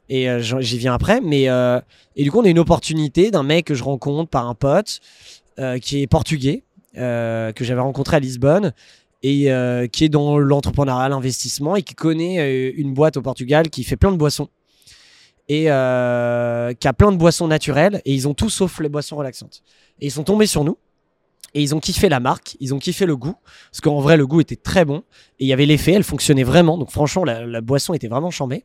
Et 0.08 0.30
euh, 0.30 0.40
j'y 0.40 0.78
viens 0.78 0.94
après. 0.94 1.20
Mais, 1.20 1.48
euh, 1.48 1.80
et 2.14 2.22
du 2.22 2.30
coup, 2.30 2.40
on 2.40 2.44
a 2.44 2.48
une 2.48 2.58
opportunité 2.58 3.30
d'un 3.30 3.42
mec 3.42 3.66
que 3.66 3.74
je 3.74 3.84
rencontre 3.84 4.30
par 4.30 4.48
un 4.48 4.54
pote 4.54 5.00
qui 5.80 6.02
est 6.02 6.06
portugais, 6.06 6.64
que 6.94 7.54
j'avais 7.60 7.80
rencontré 7.80 8.16
à 8.16 8.20
Lisbonne, 8.20 8.74
et 9.22 9.50
qui 9.90 10.04
est 10.04 10.08
dans 10.10 10.36
l'entrepreneuriat, 10.38 11.08
l'investissement, 11.08 11.76
et 11.76 11.82
qui 11.82 11.94
connaît 11.94 12.70
une 12.72 12.92
boîte 12.92 13.16
au 13.16 13.22
Portugal 13.22 13.70
qui 13.70 13.82
fait 13.82 13.96
plein 13.96 14.12
de 14.12 14.18
boissons. 14.18 14.50
Et 15.48 15.62
qui 15.62 15.68
a 15.70 16.92
plein 16.94 17.10
de 17.10 17.16
boissons 17.16 17.48
naturelles, 17.48 18.02
et 18.04 18.12
ils 18.12 18.28
ont 18.28 18.34
tout 18.34 18.50
sauf 18.50 18.80
les 18.80 18.90
boissons 18.90 19.16
relaxantes. 19.16 19.62
Et 19.98 20.08
ils 20.08 20.10
sont 20.10 20.24
tombés 20.24 20.46
sur 20.46 20.62
nous. 20.62 20.76
Et 21.56 21.62
ils 21.62 21.74
ont 21.74 21.80
kiffé 21.80 22.10
la 22.10 22.20
marque, 22.20 22.54
ils 22.60 22.74
ont 22.74 22.78
kiffé 22.78 23.06
le 23.06 23.16
goût, 23.16 23.34
parce 23.70 23.80
qu'en 23.80 24.00
vrai 24.00 24.18
le 24.18 24.26
goût 24.26 24.40
était 24.42 24.56
très 24.56 24.84
bon, 24.84 24.98
et 25.38 25.44
il 25.44 25.46
y 25.46 25.54
avait 25.54 25.64
l'effet, 25.64 25.92
elle 25.92 26.02
fonctionnait 26.04 26.42
vraiment, 26.44 26.76
donc 26.76 26.90
franchement 26.90 27.24
la, 27.24 27.46
la 27.46 27.60
boisson 27.62 27.94
était 27.94 28.08
vraiment 28.08 28.30
chambée. 28.30 28.64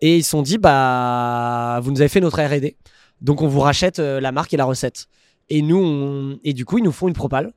Et 0.00 0.16
ils 0.16 0.24
se 0.24 0.30
sont 0.30 0.40
dit, 0.40 0.56
bah, 0.58 1.80
vous 1.82 1.90
nous 1.90 2.00
avez 2.00 2.08
fait 2.08 2.20
notre 2.20 2.40
R&D, 2.42 2.76
donc 3.20 3.42
on 3.42 3.48
vous 3.48 3.60
rachète 3.60 3.98
euh, 3.98 4.20
la 4.20 4.32
marque 4.32 4.54
et 4.54 4.56
la 4.56 4.64
recette. 4.64 5.06
Et 5.50 5.60
nous, 5.60 5.76
on- 5.78 6.38
et 6.44 6.54
du 6.54 6.64
coup, 6.64 6.78
ils 6.78 6.84
nous 6.84 6.92
font 6.92 7.08
une 7.08 7.14
propale. 7.14 7.52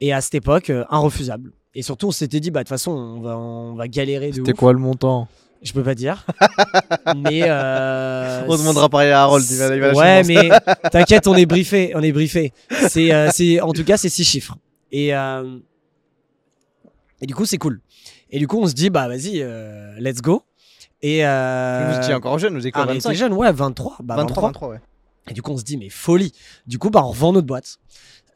Et 0.00 0.12
à 0.12 0.20
cette 0.20 0.34
époque, 0.34 0.68
euh, 0.70 0.84
irrefusable. 0.92 1.52
Et 1.74 1.80
surtout, 1.82 2.08
on 2.08 2.10
s'était 2.10 2.40
dit, 2.40 2.50
bah, 2.50 2.60
de 2.60 2.64
toute 2.64 2.68
façon, 2.68 2.90
on 2.92 3.20
va, 3.20 3.38
on 3.38 3.74
va 3.74 3.88
galérer 3.88 4.30
C'était 4.32 4.52
quoi 4.52 4.72
le 4.74 4.78
montant? 4.78 5.26
Je 5.62 5.72
peux 5.72 5.82
pas 5.82 5.94
dire. 5.94 6.26
mais. 7.16 7.42
euh, 7.46 8.42
On 8.48 8.56
demandera 8.56 8.88
pareil 8.88 9.10
à 9.12 9.22
Harold. 9.22 9.44
il 9.48 9.56
va- 9.58 9.74
il 9.74 9.80
va 9.80 9.86
lâcher 9.92 9.98
Ouais, 10.00 10.22
mais 10.24 10.50
t'inquiète, 10.90 11.26
on 11.28 11.34
est 11.36 11.46
briefé. 11.46 11.92
On 11.94 12.02
est 12.02 12.12
briefé. 12.12 12.52
C'est, 12.88 13.12
euh, 13.12 13.30
c'est, 13.32 13.60
en 13.60 13.72
tout 13.72 13.84
cas, 13.84 13.96
c'est 13.96 14.08
six 14.08 14.24
chiffres. 14.24 14.56
Et, 14.90 15.14
euh, 15.14 15.58
et 17.20 17.26
du 17.26 17.34
coup, 17.34 17.46
c'est 17.46 17.58
cool. 17.58 17.80
Et 18.30 18.38
du 18.38 18.46
coup, 18.48 18.60
on 18.60 18.66
se 18.66 18.72
dit, 18.74 18.90
bah, 18.90 19.06
vas-y, 19.08 19.40
euh, 19.42 19.94
let's 19.98 20.20
go. 20.20 20.42
Et. 21.00 21.24
Euh, 21.26 21.90
Vous 21.92 21.98
étiez 22.02 22.14
encore 22.14 22.38
jeune, 22.38 22.54
vous 22.54 22.66
étiez 22.66 22.72
ah, 22.74 22.84
quoi, 22.84 22.92
on 22.92 22.94
était 22.96 23.08
25 23.08 23.14
jeunes, 23.14 23.32
ouais, 23.32 23.52
23. 23.52 23.96
Bah, 24.02 24.16
23, 24.16 24.42
23, 24.44 24.68
ouais. 24.68 24.80
Et 25.30 25.34
du 25.34 25.42
coup, 25.42 25.52
on 25.52 25.56
se 25.58 25.62
dit, 25.64 25.76
mais 25.76 25.88
folie. 25.88 26.32
Du 26.66 26.78
coup, 26.78 26.90
bah, 26.90 27.02
on 27.04 27.10
revend 27.10 27.32
notre 27.32 27.46
boîte. 27.46 27.76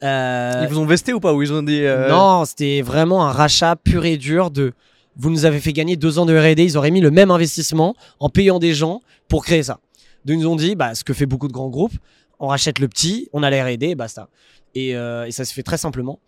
Ils 0.01 0.67
vous 0.69 0.79
ont 0.79 0.85
vesté 0.85 1.11
ou 1.11 1.19
pas 1.19 1.33
Ou 1.33 1.41
ils 1.41 1.51
ont 1.51 1.63
dit. 1.63 1.81
Non, 2.09 2.45
c'était 2.45 2.81
vraiment 2.81 3.25
un 3.27 3.31
rachat 3.31 3.75
pur 3.75 4.05
et 4.05 4.15
dur 4.17 4.51
de. 4.51 4.73
Vous 5.17 5.29
nous 5.29 5.45
avez 5.45 5.59
fait 5.59 5.73
gagner 5.73 5.95
deux 5.95 6.19
ans 6.19 6.25
de 6.25 6.37
R&D. 6.37 6.63
Ils 6.63 6.77
auraient 6.77 6.91
mis 6.91 7.01
le 7.01 7.11
même 7.11 7.31
investissement 7.31 7.95
en 8.19 8.29
payant 8.29 8.59
des 8.59 8.73
gens 8.73 9.01
pour 9.27 9.43
créer 9.43 9.63
ça. 9.63 9.79
Donc 10.25 10.37
ils 10.37 10.41
nous 10.43 10.49
ont 10.49 10.55
dit, 10.55 10.75
bah, 10.75 10.93
ce 10.95 11.03
que 11.03 11.13
fait 11.13 11.25
beaucoup 11.25 11.47
de 11.47 11.53
grands 11.53 11.69
groupes, 11.69 11.93
on 12.39 12.47
rachète 12.47 12.79
le 12.79 12.87
petit, 12.87 13.29
on 13.33 13.41
a 13.43 13.49
la 13.49 13.63
R&D, 13.65 13.87
et 13.87 13.95
basta. 13.95 14.29
Et, 14.75 14.95
euh, 14.95 15.25
et 15.25 15.31
ça 15.31 15.43
se 15.45 15.53
fait 15.53 15.63
très 15.63 15.77
simplement. 15.77 16.19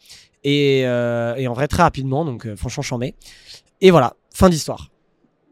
Et, 0.43 0.83
euh, 0.85 1.35
et 1.35 1.47
en 1.47 1.53
vrai, 1.53 1.67
très 1.67 1.83
rapidement. 1.83 2.25
Donc 2.25 2.45
euh, 2.47 2.55
franchement, 2.55 2.81
j'en 2.83 2.97
mets. 2.97 3.13
Et 3.81 3.91
voilà, 3.91 4.15
fin 4.33 4.49
d'histoire. 4.49 4.89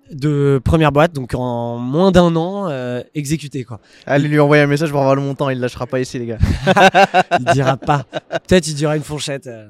De 0.10 0.62
première 0.64 0.94
boîte, 0.94 1.12
donc 1.12 1.34
en 1.36 1.78
moins 1.78 2.12
d'un 2.14 2.34
an, 2.38 2.70
euh, 2.70 3.04
exécuté 3.14 3.66
quoi. 3.66 3.82
Allez 4.06 4.30
lui 4.30 4.40
envoyer 4.40 4.64
un 4.64 4.68
message 4.68 4.90
pour 4.90 5.02
avoir 5.02 5.16
le 5.16 5.22
montant, 5.22 5.50
il 5.50 5.60
lâchera 5.60 5.86
pas 5.86 6.00
ici, 6.00 6.18
les 6.18 6.28
gars. 6.28 6.38
Il 7.40 7.46
dira 7.54 7.76
pas. 7.76 8.06
Peut-être 8.48 8.68
il 8.70 8.74
dira 8.76 8.96
une 8.96 9.04
fourchette. 9.04 9.48
euh. 9.48 9.68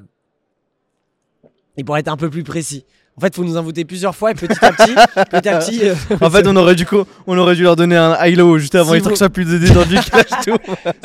Il 1.76 1.84
pourrait 1.84 2.00
être 2.00 2.08
un 2.08 2.16
peu 2.16 2.30
plus 2.30 2.44
précis. 2.44 2.84
En 3.18 3.20
fait, 3.20 3.34
faut 3.34 3.42
nous 3.42 3.56
inviter 3.56 3.84
plusieurs 3.84 4.14
fois 4.14 4.30
et 4.30 4.34
petit 4.34 4.64
à 4.64 4.70
petit, 4.72 4.94
petit 5.30 5.48
à 5.48 5.58
petit. 5.58 5.80
euh, 5.88 5.94
En 6.20 6.30
fait, 6.30 6.46
on 6.46 6.54
aurait 6.54 6.76
dû, 6.76 6.86
co- 6.86 7.04
on 7.26 7.36
aurait 7.36 7.56
dû 7.56 7.64
leur 7.64 7.74
donner 7.74 7.96
un 7.96 8.16
high-low 8.24 8.58
juste 8.58 8.76
avant, 8.76 8.92
Si 8.92 8.98
histoire 8.98 9.10
vous- 9.10 9.14
que 9.14 9.18
ça 9.18 9.28
puisse 9.28 9.48
aider 9.50 9.70
dans 9.70 9.84
du 9.84 9.96
clash 10.10 10.26
tout. 10.46 10.56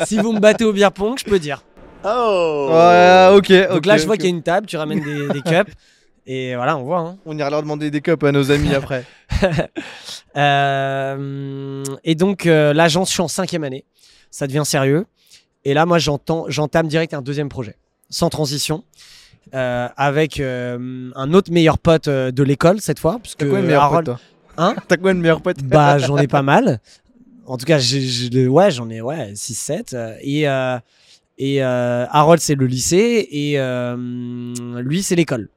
si 0.06 0.18
vous 0.18 0.32
me 0.32 0.38
battez 0.38 0.62
au 0.64 0.72
beer 0.72 0.92
pong, 0.92 1.18
je 1.18 1.24
peux 1.24 1.40
dire. 1.40 1.64
Oh 2.04 2.68
Ouais, 2.70 3.30
ok. 3.36 3.72
Donc 3.74 3.84
là, 3.86 3.96
je 3.96 4.06
vois 4.06 4.14
qu'il 4.16 4.26
y 4.26 4.28
a 4.28 4.30
une 4.30 4.42
table, 4.44 4.66
tu 4.68 4.76
ramènes 4.76 5.00
des, 5.00 5.26
des 5.28 5.40
cups 5.42 5.72
et 6.26 6.54
voilà, 6.54 6.76
on 6.76 6.84
voit. 6.84 7.00
hein. 7.00 7.16
On 7.26 7.36
ira 7.36 7.50
leur 7.50 7.62
demander 7.62 7.90
des 7.90 8.00
cups 8.00 8.22
à 8.22 8.30
nos 8.30 8.52
amis 8.52 8.72
après. 8.76 9.04
Euh, 10.36 11.82
et 12.04 12.14
donc 12.14 12.46
euh, 12.46 12.72
l'agence, 12.72 13.08
je 13.08 13.14
suis 13.14 13.22
en 13.22 13.28
cinquième 13.28 13.64
année, 13.64 13.84
ça 14.30 14.46
devient 14.46 14.62
sérieux. 14.64 15.06
Et 15.64 15.74
là, 15.74 15.86
moi, 15.86 15.98
j'entends, 15.98 16.44
j'entame 16.48 16.88
direct 16.88 17.14
un 17.14 17.22
deuxième 17.22 17.48
projet, 17.48 17.76
sans 18.10 18.28
transition. 18.28 18.84
Euh, 19.54 19.88
avec 19.96 20.40
euh, 20.40 21.10
un 21.14 21.32
autre 21.34 21.52
meilleur 21.52 21.78
pote 21.78 22.08
euh, 22.08 22.30
de 22.30 22.42
l'école 22.42 22.80
cette 22.80 22.98
fois, 22.98 23.18
parce 23.22 23.36
T'as 23.36 23.44
que 23.44 23.50
quoi 23.50 23.60
de 23.60 23.66
meilleur 23.66 23.82
Harold, 23.82 24.06
pote, 24.06 24.16
toi 24.16 24.24
Hein 24.56 24.74
T'as 24.88 24.96
quoi 24.96 25.14
de 25.14 25.18
meilleur 25.18 25.40
pote 25.42 25.62
Bah, 25.62 25.98
j'en 25.98 26.16
ai 26.18 26.26
pas 26.28 26.42
mal. 26.42 26.80
En 27.46 27.56
tout 27.56 27.66
cas, 27.66 27.78
j'ai, 27.78 28.00
j'ai- 28.00 28.46
ouais, 28.48 28.70
j'en 28.70 28.88
ai 28.90 29.00
ouais, 29.00 29.32
6-7. 29.34 29.94
euh, 29.94 30.14
Et, 30.22 30.48
euh, 30.48 30.78
et 31.38 31.62
euh, 31.62 32.06
Harold, 32.10 32.40
c'est 32.40 32.54
le 32.54 32.66
lycée. 32.66 33.28
Et 33.30 33.58
euh, 33.58 33.96
lui, 34.82 35.02
c'est 35.02 35.14
l'école. 35.16 35.48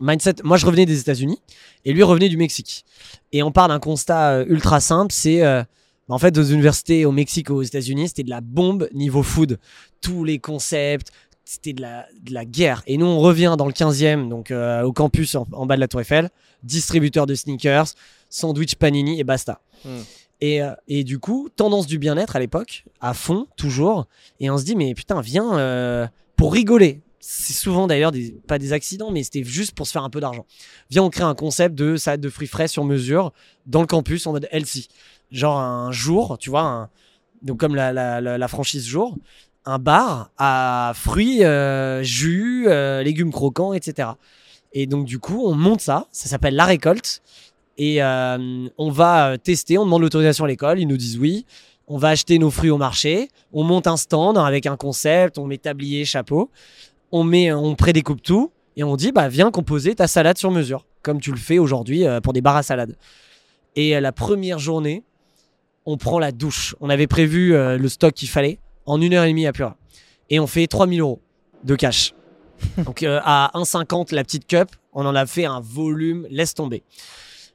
Mindset. 0.00 0.36
Moi, 0.44 0.56
je 0.56 0.66
revenais 0.66 0.86
des 0.86 1.00
États-Unis. 1.00 1.40
Et 1.84 1.92
lui 1.92 2.02
revenait 2.02 2.28
du 2.28 2.36
Mexique. 2.36 2.84
Et 3.32 3.42
on 3.42 3.50
part 3.52 3.68
d'un 3.68 3.78
constat 3.80 4.30
euh, 4.30 4.44
ultra 4.48 4.80
simple 4.80 5.12
c'est. 5.12 5.42
euh, 5.44 5.62
en 6.10 6.18
fait, 6.18 6.36
aux 6.38 6.42
universités 6.42 7.04
au 7.04 7.12
Mexique, 7.12 7.50
aux 7.50 7.62
États-Unis, 7.62 8.08
c'était 8.08 8.22
de 8.22 8.30
la 8.30 8.40
bombe 8.40 8.88
niveau 8.94 9.22
food. 9.22 9.58
Tous 10.00 10.24
les 10.24 10.38
concepts, 10.38 11.08
c'était 11.50 11.72
de 11.72 11.80
la, 11.80 12.06
de 12.20 12.34
la 12.34 12.44
guerre. 12.44 12.82
Et 12.86 12.98
nous, 12.98 13.06
on 13.06 13.20
revient 13.20 13.54
dans 13.56 13.64
le 13.66 13.72
15e, 13.72 14.28
donc 14.28 14.50
euh, 14.50 14.82
au 14.82 14.92
campus 14.92 15.34
en, 15.34 15.46
en 15.52 15.64
bas 15.64 15.76
de 15.76 15.80
la 15.80 15.88
Tour 15.88 16.02
Eiffel, 16.02 16.28
distributeur 16.62 17.24
de 17.24 17.34
sneakers, 17.34 17.86
sandwich 18.28 18.74
panini 18.74 19.18
et 19.18 19.24
basta. 19.24 19.62
Hmm. 19.84 20.00
Et, 20.42 20.62
euh, 20.62 20.72
et 20.88 21.04
du 21.04 21.18
coup, 21.18 21.48
tendance 21.56 21.86
du 21.86 21.98
bien-être 21.98 22.36
à 22.36 22.38
l'époque, 22.38 22.84
à 23.00 23.14
fond, 23.14 23.46
toujours. 23.56 24.06
Et 24.40 24.50
on 24.50 24.58
se 24.58 24.64
dit, 24.64 24.76
mais 24.76 24.92
putain, 24.94 25.22
viens 25.22 25.58
euh, 25.58 26.06
pour 26.36 26.52
rigoler. 26.52 27.00
C'est 27.18 27.54
souvent 27.54 27.86
d'ailleurs 27.86 28.12
des, 28.12 28.32
pas 28.46 28.58
des 28.58 28.72
accidents, 28.74 29.10
mais 29.10 29.22
c'était 29.22 29.42
juste 29.42 29.72
pour 29.72 29.86
se 29.86 29.92
faire 29.92 30.04
un 30.04 30.10
peu 30.10 30.20
d'argent. 30.20 30.44
Viens, 30.90 31.02
on 31.02 31.10
crée 31.10 31.24
un 31.24 31.34
concept 31.34 31.74
de 31.74 31.96
salade 31.96 32.20
de 32.20 32.28
fruits 32.28 32.46
frais 32.46 32.68
sur 32.68 32.84
mesure 32.84 33.32
dans 33.66 33.80
le 33.80 33.86
campus 33.86 34.26
en 34.26 34.32
mode 34.32 34.48
healthy. 34.52 34.88
Genre 35.30 35.58
un 35.58 35.92
jour, 35.92 36.36
tu 36.38 36.50
vois, 36.50 36.62
un- 36.62 36.90
donc 37.42 37.58
comme 37.58 37.74
la, 37.74 37.92
la, 37.92 38.20
la, 38.20 38.36
la 38.38 38.48
franchise 38.48 38.86
jour, 38.86 39.16
un 39.68 39.78
bar 39.78 40.30
à 40.38 40.92
fruits, 40.94 41.44
euh, 41.44 42.02
jus, 42.02 42.64
euh, 42.68 43.02
légumes 43.02 43.30
croquants, 43.30 43.74
etc. 43.74 44.08
Et 44.72 44.86
donc 44.86 45.04
du 45.04 45.18
coup, 45.18 45.42
on 45.46 45.54
monte 45.54 45.82
ça, 45.82 46.06
ça 46.10 46.28
s'appelle 46.28 46.54
la 46.54 46.64
récolte. 46.64 47.22
Et 47.76 48.02
euh, 48.02 48.66
on 48.78 48.90
va 48.90 49.36
tester, 49.36 49.76
on 49.76 49.84
demande 49.84 50.00
l'autorisation 50.00 50.46
à 50.46 50.48
l'école, 50.48 50.80
ils 50.80 50.88
nous 50.88 50.96
disent 50.96 51.18
oui. 51.18 51.44
On 51.86 51.98
va 51.98 52.08
acheter 52.08 52.38
nos 52.38 52.50
fruits 52.50 52.70
au 52.70 52.76
marché, 52.76 53.28
on 53.52 53.62
monte 53.62 53.86
un 53.86 53.96
stand 53.96 54.36
avec 54.36 54.66
un 54.66 54.76
concept, 54.76 55.38
on 55.38 55.46
met 55.46 55.58
tablier, 55.58 56.04
chapeau, 56.04 56.50
on 57.12 57.24
met, 57.24 57.52
on 57.52 57.74
prédécoupe 57.76 58.22
tout 58.22 58.50
et 58.76 58.84
on 58.84 58.96
dit 58.96 59.10
bah 59.10 59.28
viens 59.28 59.50
composer 59.50 59.94
ta 59.94 60.06
salade 60.06 60.36
sur 60.36 60.50
mesure, 60.50 60.86
comme 61.02 61.20
tu 61.20 61.30
le 61.30 61.38
fais 61.38 61.58
aujourd'hui 61.58 62.04
pour 62.22 62.34
des 62.34 62.42
bars 62.42 62.56
à 62.56 62.62
salade. 62.62 62.96
Et 63.74 63.98
la 64.00 64.12
première 64.12 64.58
journée, 64.58 65.02
on 65.86 65.96
prend 65.96 66.18
la 66.18 66.30
douche. 66.30 66.74
On 66.80 66.90
avait 66.90 67.06
prévu 67.06 67.52
le 67.52 67.88
stock 67.88 68.12
qu'il 68.12 68.28
fallait 68.28 68.58
en 68.88 69.00
une 69.00 69.14
heure 69.14 69.24
et 69.24 69.28
demie 69.28 69.46
à 69.46 69.52
Pura. 69.52 69.76
Et 70.30 70.40
on 70.40 70.46
fait 70.46 70.66
3000 70.66 71.00
euros 71.00 71.20
de 71.64 71.74
cash. 71.76 72.14
Donc 72.84 73.02
euh, 73.02 73.20
à 73.22 73.50
1,50 73.54 74.14
la 74.14 74.24
petite 74.24 74.46
cup, 74.46 74.70
on 74.92 75.06
en 75.06 75.14
a 75.14 75.26
fait 75.26 75.44
un 75.44 75.60
volume, 75.60 76.26
laisse 76.30 76.54
tomber. 76.54 76.82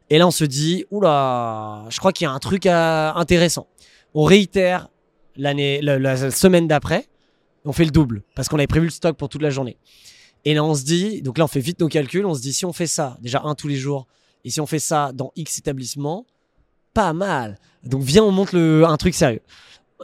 Et 0.10 0.18
là, 0.18 0.28
on 0.28 0.32
se 0.32 0.44
dit, 0.44 0.86
oula, 0.92 1.86
je 1.90 1.98
crois 1.98 2.12
qu'il 2.12 2.26
y 2.26 2.28
a 2.28 2.32
un 2.32 2.40
truc 2.40 2.66
intéressant. 2.66 3.68
On 4.14 4.24
réitère 4.24 4.90
l'année, 5.36 5.82
la, 5.82 5.98
la 5.98 6.30
semaine 6.30 6.68
d'après, 6.68 7.08
on 7.66 7.74
fait 7.74 7.86
le 7.86 7.92
double 7.92 8.24
parce 8.36 8.48
qu'on 8.48 8.58
avait 8.58 8.68
prévu 8.68 8.86
le 8.86 8.92
stock 8.92 9.18
pour 9.18 9.30
toute 9.30 9.42
la 9.42 9.50
journée. 9.50 9.78
Et 10.46 10.54
là, 10.54 10.64
on 10.64 10.76
se 10.76 10.84
dit, 10.84 11.22
donc 11.22 11.38
là, 11.38 11.46
on 11.46 11.48
fait 11.48 11.62
vite 11.62 11.80
nos 11.80 11.88
calculs. 11.88 12.26
On 12.26 12.34
se 12.34 12.42
dit, 12.42 12.54
si 12.54 12.66
on 12.66 12.74
fait 12.74 12.88
ça, 12.88 13.18
déjà 13.22 13.42
un 13.44 13.56
tous 13.56 13.68
les 13.68 13.78
jours, 13.78 14.08
et 14.44 14.50
si 14.50 14.60
on 14.60 14.66
fait 14.66 14.80
ça 14.80 15.12
dans 15.14 15.32
X 15.36 15.58
établissements, 15.58 16.26
pas 16.94 17.14
mal. 17.14 17.58
Donc 17.84 18.04
viens, 18.04 18.24
on 18.24 18.32
monte 18.32 18.52
le, 18.52 18.86
un 18.86 18.98
truc 18.98 19.16
sérieux. 19.16 19.42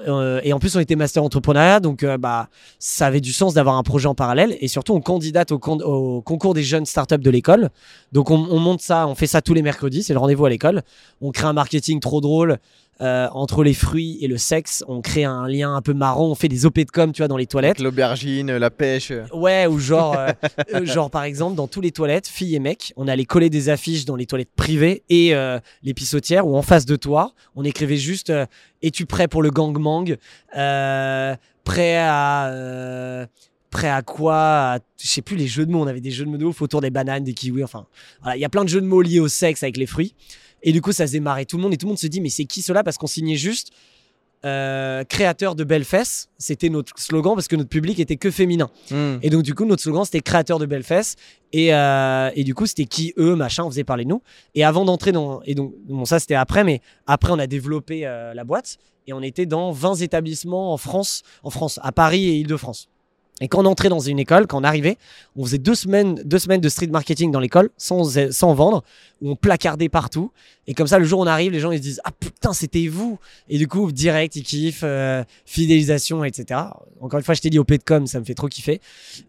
Euh, 0.07 0.39
et 0.43 0.53
en 0.53 0.59
plus, 0.59 0.75
on 0.75 0.79
était 0.79 0.95
master 0.95 1.23
entrepreneuriat, 1.23 1.79
donc 1.79 2.03
euh, 2.03 2.17
bah 2.17 2.47
ça 2.79 3.07
avait 3.07 3.21
du 3.21 3.33
sens 3.33 3.53
d'avoir 3.53 3.75
un 3.75 3.83
projet 3.83 4.07
en 4.07 4.15
parallèle. 4.15 4.57
Et 4.61 4.67
surtout, 4.67 4.93
on 4.93 5.01
candidate 5.01 5.51
au, 5.51 5.59
con- 5.59 5.81
au 5.81 6.21
concours 6.21 6.53
des 6.53 6.63
jeunes 6.63 6.85
startups 6.85 7.17
de 7.17 7.29
l'école. 7.29 7.69
Donc 8.11 8.31
on, 8.31 8.47
on 8.49 8.59
monte 8.59 8.81
ça, 8.81 9.07
on 9.07 9.15
fait 9.15 9.27
ça 9.27 9.41
tous 9.41 9.53
les 9.53 9.61
mercredis, 9.61 10.03
c'est 10.03 10.13
le 10.13 10.19
rendez-vous 10.19 10.45
à 10.45 10.49
l'école. 10.49 10.83
On 11.21 11.31
crée 11.31 11.47
un 11.47 11.53
marketing 11.53 11.99
trop 11.99 12.21
drôle 12.21 12.57
euh, 13.01 13.27
entre 13.31 13.63
les 13.63 13.73
fruits 13.73 14.17
et 14.21 14.27
le 14.27 14.37
sexe. 14.37 14.83
On 14.87 15.01
crée 15.01 15.23
un 15.23 15.47
lien 15.47 15.73
un 15.75 15.81
peu 15.81 15.93
marrant. 15.93 16.27
On 16.27 16.35
fait 16.35 16.47
des 16.49 16.65
OP 16.65 16.79
de 16.79 16.91
com, 16.91 17.11
tu 17.11 17.21
vois, 17.21 17.27
dans 17.27 17.37
les 17.37 17.45
toilettes. 17.47 17.79
L'aubergine, 17.79 18.57
la 18.57 18.69
pêche. 18.69 19.11
Ouais, 19.33 19.67
ou 19.67 19.79
genre, 19.79 20.15
euh, 20.17 20.31
euh, 20.73 20.85
genre 20.85 21.09
par 21.09 21.23
exemple, 21.23 21.55
dans 21.55 21.67
tous 21.67 21.81
les 21.81 21.91
toilettes, 21.91 22.27
filles 22.27 22.55
et 22.55 22.59
mecs, 22.59 22.93
on 22.97 23.07
allait 23.07 23.25
coller 23.25 23.49
des 23.49 23.69
affiches 23.69 24.05
dans 24.05 24.15
les 24.15 24.25
toilettes 24.25 24.51
privées 24.55 25.03
et 25.09 25.33
euh, 25.35 25.59
les 25.83 25.93
pissotières, 25.93 26.45
ou 26.47 26.55
en 26.57 26.61
face 26.61 26.85
de 26.85 26.95
toi, 26.95 27.33
on 27.55 27.63
écrivait 27.63 27.97
juste 27.97 28.29
euh, 28.29 28.45
Es-tu 28.81 29.05
prêt 29.05 29.27
pour 29.27 29.41
le 29.41 29.49
gangbang 29.51 30.15
Euh, 30.57 31.35
Prêt 31.63 31.97
à. 31.97 32.47
euh, 32.47 33.25
Prêt 33.69 33.89
à 33.89 34.01
quoi 34.01 34.35
À- 34.73 34.79
Je 34.99 35.07
sais 35.07 35.21
plus 35.21 35.35
les 35.35 35.45
jeux 35.47 35.65
de 35.65 35.71
mots. 35.71 35.83
On 35.83 35.87
avait 35.87 36.01
des 36.01 36.09
jeux 36.09 36.25
de 36.25 36.29
mots 36.31 36.37
de 36.37 36.45
ouf 36.45 36.59
autour 36.61 36.81
des 36.81 36.89
bananes, 36.89 37.23
des 37.23 37.33
kiwis. 37.33 37.63
Enfin, 37.63 37.85
voilà, 38.23 38.35
il 38.35 38.39
y 38.39 38.45
a 38.45 38.49
plein 38.49 38.63
de 38.63 38.69
jeux 38.69 38.81
de 38.81 38.87
mots 38.87 39.01
liés 39.03 39.19
au 39.19 39.27
sexe 39.27 39.61
avec 39.61 39.77
les 39.77 39.85
fruits. 39.85 40.15
Et 40.63 40.71
du 40.71 40.81
coup, 40.81 40.91
ça 40.91 41.07
se 41.07 41.13
démarrait 41.13 41.45
tout 41.45 41.57
le 41.57 41.63
monde 41.63 41.73
et 41.73 41.77
tout 41.77 41.85
le 41.85 41.89
monde 41.89 41.99
se 41.99 42.07
dit 42.07 42.21
mais 42.21 42.29
c'est 42.29 42.45
qui 42.45 42.61
cela 42.61 42.83
Parce 42.83 42.97
qu'on 42.97 43.07
signait 43.07 43.35
juste 43.35 43.71
euh, 44.45 45.03
créateur 45.03 45.53
de 45.53 45.65
belles 45.65 45.83
fesses. 45.83 46.29
C'était 46.37 46.69
notre 46.69 46.97
slogan 46.97 47.35
parce 47.35 47.49
que 47.49 47.57
notre 47.57 47.69
public 47.69 47.99
était 47.99 48.15
que 48.15 48.31
féminin. 48.31 48.69
Hmm. 48.89 49.17
Et 49.21 49.29
donc, 49.29 49.43
du 49.43 49.53
coup, 49.53 49.65
notre 49.65 49.81
slogan, 49.81 50.05
c'était 50.05 50.21
créateur 50.21 50.59
de 50.59 50.65
belles 50.65 50.83
fesses. 50.83 51.17
Et, 51.51 51.73
euh, 51.73 52.31
et 52.35 52.45
du 52.45 52.55
coup, 52.55 52.65
c'était 52.65 52.85
qui, 52.85 53.13
eux, 53.17 53.35
machin, 53.35 53.65
on 53.65 53.69
faisait 53.69 53.83
parler 53.83 54.05
de 54.05 54.09
nous. 54.09 54.21
Et 54.55 54.63
avant 54.63 54.85
d'entrer 54.85 55.11
dans. 55.11 55.41
Et 55.43 55.55
donc, 55.55 55.73
bon, 55.89 56.05
ça, 56.05 56.19
c'était 56.19 56.35
après, 56.35 56.63
mais 56.63 56.81
après, 57.05 57.33
on 57.33 57.39
a 57.39 57.47
développé 57.47 58.05
euh, 58.05 58.33
la 58.33 58.45
boîte. 58.45 58.77
Et 59.07 59.13
on 59.13 59.21
était 59.21 59.45
dans 59.45 59.71
20 59.71 59.95
établissements 59.95 60.71
en 60.71 60.77
France, 60.77 61.23
en 61.43 61.49
France, 61.49 61.79
à 61.83 61.91
Paris 61.91 62.29
et 62.29 62.35
Île-de-France. 62.37 62.87
Et 63.41 63.47
quand 63.47 63.61
on 63.61 63.65
entrait 63.65 63.89
dans 63.89 63.99
une 63.99 64.19
école, 64.19 64.47
quand 64.47 64.59
on 64.59 64.63
arrivait, 64.63 64.97
on 65.35 65.45
faisait 65.45 65.57
deux 65.57 65.75
semaines, 65.75 66.15
deux 66.25 66.39
semaines 66.39 66.59
de 66.61 66.67
street 66.69 66.87
marketing 66.87 67.31
dans 67.31 67.39
l'école, 67.39 67.69
sans, 67.77 68.17
sans 68.31 68.53
vendre, 68.53 68.83
où 69.21 69.31
on 69.31 69.35
placardait 69.35 69.89
partout. 69.89 70.31
Et 70.67 70.73
comme 70.73 70.87
ça, 70.87 70.99
le 70.99 71.05
jour 71.05 71.19
où 71.19 71.23
on 71.23 71.27
arrive, 71.27 71.51
les 71.51 71.59
gens 71.59 71.71
ils 71.71 71.77
se 71.77 71.83
disent 71.83 72.01
Ah 72.03 72.11
putain, 72.11 72.53
c'était 72.53 72.87
vous 72.87 73.17
Et 73.47 73.57
du 73.57 73.67
coup, 73.67 73.91
direct, 73.91 74.35
ils 74.35 74.43
kiffent, 74.43 74.81
euh, 74.83 75.23
fidélisation, 75.45 76.23
etc. 76.23 76.59
Encore 77.01 77.17
une 77.19 77.23
fois, 77.25 77.33
je 77.35 77.41
t'ai 77.41 77.49
dit 77.49 77.59
au 77.59 77.65
com, 77.85 78.07
ça 78.07 78.19
me 78.19 78.25
fait 78.25 78.33
trop 78.35 78.47
kiffer. 78.47 78.81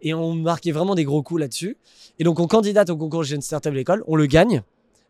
Et 0.03 0.13
on 0.15 0.35
marquait 0.35 0.73
vraiment 0.73 0.95
des 0.95 1.05
gros 1.05 1.23
coups 1.23 1.41
là-dessus. 1.41 1.77
Et 2.19 2.25
donc, 2.25 2.41
on 2.41 2.47
candidate 2.47 2.91
au 2.91 2.97
concours 2.97 3.25
Jeune 3.25 3.41
Startup 3.43 3.73
de 3.73 3.77
l'école, 3.77 4.03
on 4.07 4.17
le 4.17 4.27
gagne. 4.27 4.63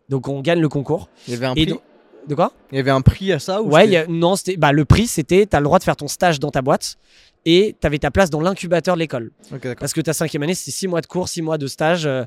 Donc, 0.09 0.29
on 0.29 0.41
gagne 0.41 0.61
le 0.61 0.69
concours. 0.69 1.09
Il 1.27 1.35
y 1.35 1.37
avait 1.37 1.47
un 1.47 1.53
Et 1.55 1.65
prix. 1.65 1.67
donc- 1.73 1.81
de 2.29 2.35
quoi? 2.35 2.53
Il 2.73 2.77
y 2.77 2.79
avait 2.79 2.91
un 2.91 3.01
prix 3.01 3.33
à 3.33 3.39
ça 3.39 3.63
ou 3.63 3.71
Ouais, 3.71 3.97
a- 3.97 4.07
non, 4.09 4.37
c'était 4.37 4.57
bah, 4.57 4.73
le 4.73 4.85
prix, 4.85 5.07
c'était 5.07 5.47
tu 5.47 5.57
as 5.57 5.61
le 5.61 5.65
droit 5.65 5.79
de 5.79 5.85
faire 5.85 5.97
ton 5.97 6.09
stage 6.09 6.39
dans 6.41 6.51
ta 6.51 6.63
boîte 6.63 6.97
et 7.45 7.75
tu 7.81 7.87
avais 7.87 7.99
ta 7.99 8.11
place 8.11 8.31
dans 8.31 8.41
l'incubateur 8.41 8.95
de 8.95 9.01
l'école. 9.01 9.33
Parce 9.79 9.93
que 9.93 10.01
ta 10.01 10.13
cinquième 10.13 10.43
année, 10.43 10.55
c'est 10.55 10.71
six 10.71 10.87
mois 10.89 11.01
de 11.01 11.07
cours, 11.07 11.29
six 11.29 11.43
mois 11.43 11.59
de 11.59 11.67
stage 11.67 12.07
euh, 12.07 12.25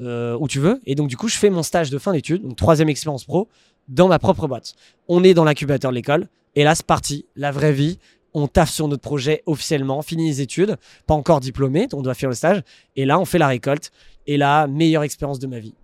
euh, 0.00 0.36
où 0.40 0.48
tu 0.48 0.58
veux. 0.60 0.80
Et 0.86 0.94
donc, 0.94 1.08
du 1.08 1.16
coup, 1.16 1.28
je 1.28 1.36
fais 1.36 1.50
mon 1.50 1.62
stage 1.62 1.90
de 1.90 1.98
fin 1.98 2.12
d'études, 2.12 2.42
donc 2.42 2.56
troisième 2.56 2.88
expérience 2.88 3.24
pro, 3.24 3.48
dans 3.88 4.08
ma 4.08 4.18
propre 4.18 4.48
boîte. 4.48 4.74
On 5.08 5.22
est 5.22 5.34
dans 5.34 5.44
l'incubateur 5.44 5.90
de 5.90 5.94
l'école. 5.96 6.28
Et 6.56 6.64
là, 6.64 6.74
c'est 6.74 6.86
parti, 6.86 7.26
la 7.36 7.50
vraie 7.52 7.72
vie. 7.72 7.98
On 8.32 8.48
taffe 8.48 8.70
sur 8.70 8.88
notre 8.88 9.02
projet 9.02 9.42
officiellement, 9.46 10.02
fini 10.02 10.26
les 10.26 10.40
études, 10.40 10.76
pas 11.06 11.14
encore 11.14 11.38
diplômé, 11.38 11.86
on 11.92 12.02
doit 12.02 12.14
faire 12.14 12.28
le 12.30 12.34
stage. 12.34 12.62
Et 12.96 13.04
là, 13.04 13.20
on 13.20 13.24
fait 13.24 13.38
la 13.38 13.46
récolte. 13.46 13.92
Et 14.26 14.36
là, 14.36 14.66
meilleure 14.66 15.02
expérience 15.04 15.38
de 15.38 15.46
ma 15.46 15.60
vie. 15.60 15.74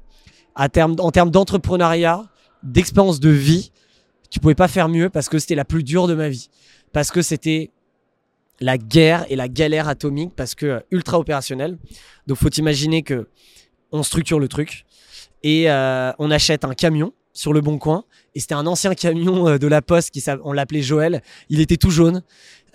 À 0.56 0.68
terme, 0.68 0.96
en 0.98 1.10
termes 1.12 1.30
d'entrepreneuriat, 1.30 2.24
d'expérience 2.62 3.20
de 3.20 3.30
vie, 3.30 3.72
tu 4.30 4.40
pouvais 4.40 4.54
pas 4.54 4.68
faire 4.68 4.88
mieux 4.88 5.10
parce 5.10 5.28
que 5.28 5.38
c'était 5.38 5.54
la 5.54 5.64
plus 5.64 5.82
dure 5.82 6.06
de 6.06 6.14
ma 6.14 6.28
vie. 6.28 6.48
Parce 6.92 7.10
que 7.10 7.22
c'était 7.22 7.70
la 8.60 8.78
guerre 8.78 9.24
et 9.28 9.36
la 9.36 9.48
galère 9.48 9.88
atomique 9.88 10.34
parce 10.36 10.54
que 10.54 10.66
euh, 10.66 10.80
ultra 10.90 11.18
opérationnel. 11.18 11.78
Donc 12.26 12.38
faut 12.38 12.50
imaginer 12.50 13.02
que 13.02 13.28
on 13.90 14.02
structure 14.02 14.38
le 14.38 14.48
truc 14.48 14.84
et 15.42 15.70
euh, 15.70 16.12
on 16.18 16.30
achète 16.30 16.64
un 16.64 16.74
camion 16.74 17.12
sur 17.32 17.52
le 17.52 17.60
bon 17.60 17.78
coin 17.78 18.04
et 18.34 18.40
c'était 18.40 18.54
un 18.54 18.66
ancien 18.66 18.94
camion 18.94 19.48
euh, 19.48 19.58
de 19.58 19.66
la 19.66 19.82
poste 19.82 20.10
qui 20.10 20.22
on 20.44 20.52
l'appelait 20.52 20.82
Joël. 20.82 21.22
Il 21.48 21.60
était 21.60 21.76
tout 21.76 21.90
jaune. 21.90 22.22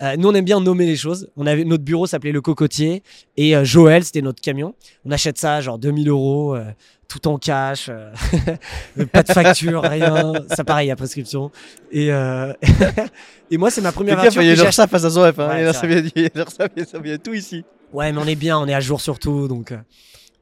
Euh, 0.02 0.16
nous 0.16 0.28
on 0.28 0.34
aime 0.34 0.44
bien 0.44 0.60
nommer 0.60 0.86
les 0.86 0.96
choses. 0.96 1.28
On 1.36 1.46
avait 1.46 1.64
notre 1.64 1.84
bureau 1.84 2.06
s'appelait 2.06 2.32
le 2.32 2.40
Cocotier 2.40 3.02
et 3.36 3.56
euh, 3.56 3.64
Joël 3.64 4.04
c'était 4.04 4.22
notre 4.22 4.40
camion. 4.40 4.74
On 5.04 5.10
achète 5.10 5.38
ça 5.38 5.60
genre 5.60 5.78
2000 5.78 6.08
euros. 6.08 6.54
euh, 6.54 6.64
tout 7.08 7.28
en 7.28 7.38
cash, 7.38 7.88
euh, 7.88 8.10
pas 9.12 9.22
de 9.22 9.30
facture, 9.32 9.80
rien. 9.82 10.32
Ça 10.56 10.64
pareil 10.64 10.90
à 10.90 10.96
prescription. 10.96 11.52
Et, 11.92 12.12
euh, 12.12 12.52
et 13.50 13.58
moi, 13.58 13.70
c'est 13.70 13.80
ma 13.80 13.92
première 13.92 14.18
voiture. 14.20 14.42
il 14.42 14.48
y 14.48 14.50
a 14.50 14.54
genre 14.56 14.72
ça 14.72 14.88
face 14.88 15.04
à 15.04 15.10
son 15.10 15.22
ref. 15.22 15.38
Hein. 15.38 15.48
Ouais, 15.48 15.60
il 15.60 15.64
y 15.64 15.68
a 15.68 15.72
c'est 15.72 15.80
ça, 15.80 15.86
il 16.16 16.22
y 16.22 16.26
a- 16.26 16.30
genre 16.36 16.50
ça, 16.50 16.66
il 17.04 17.08
y 17.10 17.12
a 17.12 17.18
tout 17.18 17.32
ici. 17.32 17.64
Ouais, 17.92 18.10
mais 18.10 18.18
on 18.20 18.24
est 18.26 18.34
bien, 18.34 18.58
on 18.58 18.66
est 18.66 18.74
à 18.74 18.80
jour 18.80 19.00
sur 19.00 19.20
tout, 19.20 19.46
donc 19.46 19.70
euh, 19.70 19.76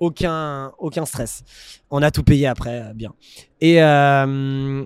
aucun, 0.01 0.73
aucun 0.79 1.05
stress. 1.05 1.43
On 1.91 2.01
a 2.03 2.11
tout 2.11 2.23
payé 2.23 2.47
après, 2.47 2.81
euh, 2.81 2.93
bien. 2.95 3.13
Et, 3.61 3.83
euh, 3.83 4.85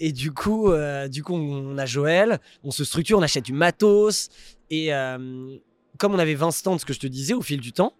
et 0.00 0.12
du 0.12 0.32
coup, 0.32 0.72
euh, 0.72 1.08
du 1.08 1.22
coup, 1.22 1.34
on 1.34 1.76
a 1.76 1.84
Joël, 1.84 2.40
on 2.64 2.70
se 2.70 2.84
structure, 2.84 3.18
on 3.18 3.22
achète 3.22 3.44
du 3.44 3.52
matos. 3.52 4.30
Et 4.70 4.94
euh, 4.94 5.56
comme 5.98 6.14
on 6.14 6.18
avait 6.18 6.34
20 6.34 6.50
stands, 6.50 6.78
ce 6.78 6.86
que 6.86 6.94
je 6.94 7.00
te 7.00 7.06
disais, 7.06 7.34
au 7.34 7.42
fil 7.42 7.60
du 7.60 7.72
temps, 7.72 7.94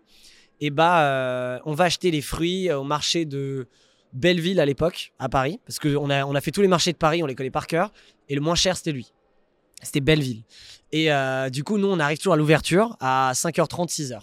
et 0.61 0.71
bah, 0.71 1.05
euh, 1.05 1.59
on 1.67 1.75
va 1.75 1.85
acheter 1.85 2.11
les 2.11 2.23
fruits 2.23 2.73
au 2.73 2.85
marché 2.85 3.27
de 3.27 3.69
Belleville 4.15 4.61
à 4.61 4.65
l'époque, 4.65 5.13
à 5.19 5.29
Paris, 5.29 5.61
parce 5.67 5.79
qu'on 5.79 6.09
a, 6.09 6.25
on 6.25 6.35
a 6.35 6.41
fait 6.41 6.51
tous 6.51 6.63
les 6.63 6.69
marchés 6.69 6.93
de 6.93 6.97
Paris, 6.97 7.23
on 7.23 7.27
les 7.27 7.35
connaît 7.35 7.51
par 7.51 7.67
cœur, 7.67 7.93
et 8.29 8.35
le 8.35 8.41
moins 8.41 8.55
cher, 8.55 8.77
c'était 8.77 8.93
lui. 8.93 9.13
C'était 9.83 10.01
Belleville. 10.01 10.43
Et 10.93 11.09
du 11.51 11.65
coup, 11.65 11.79
nous, 11.79 11.87
on 11.87 11.99
arrive 11.99 12.19
toujours 12.19 12.35
à 12.35 12.37
l'ouverture 12.37 12.97
à 13.01 13.33
5h30, 13.35 13.89
6h. 13.89 14.21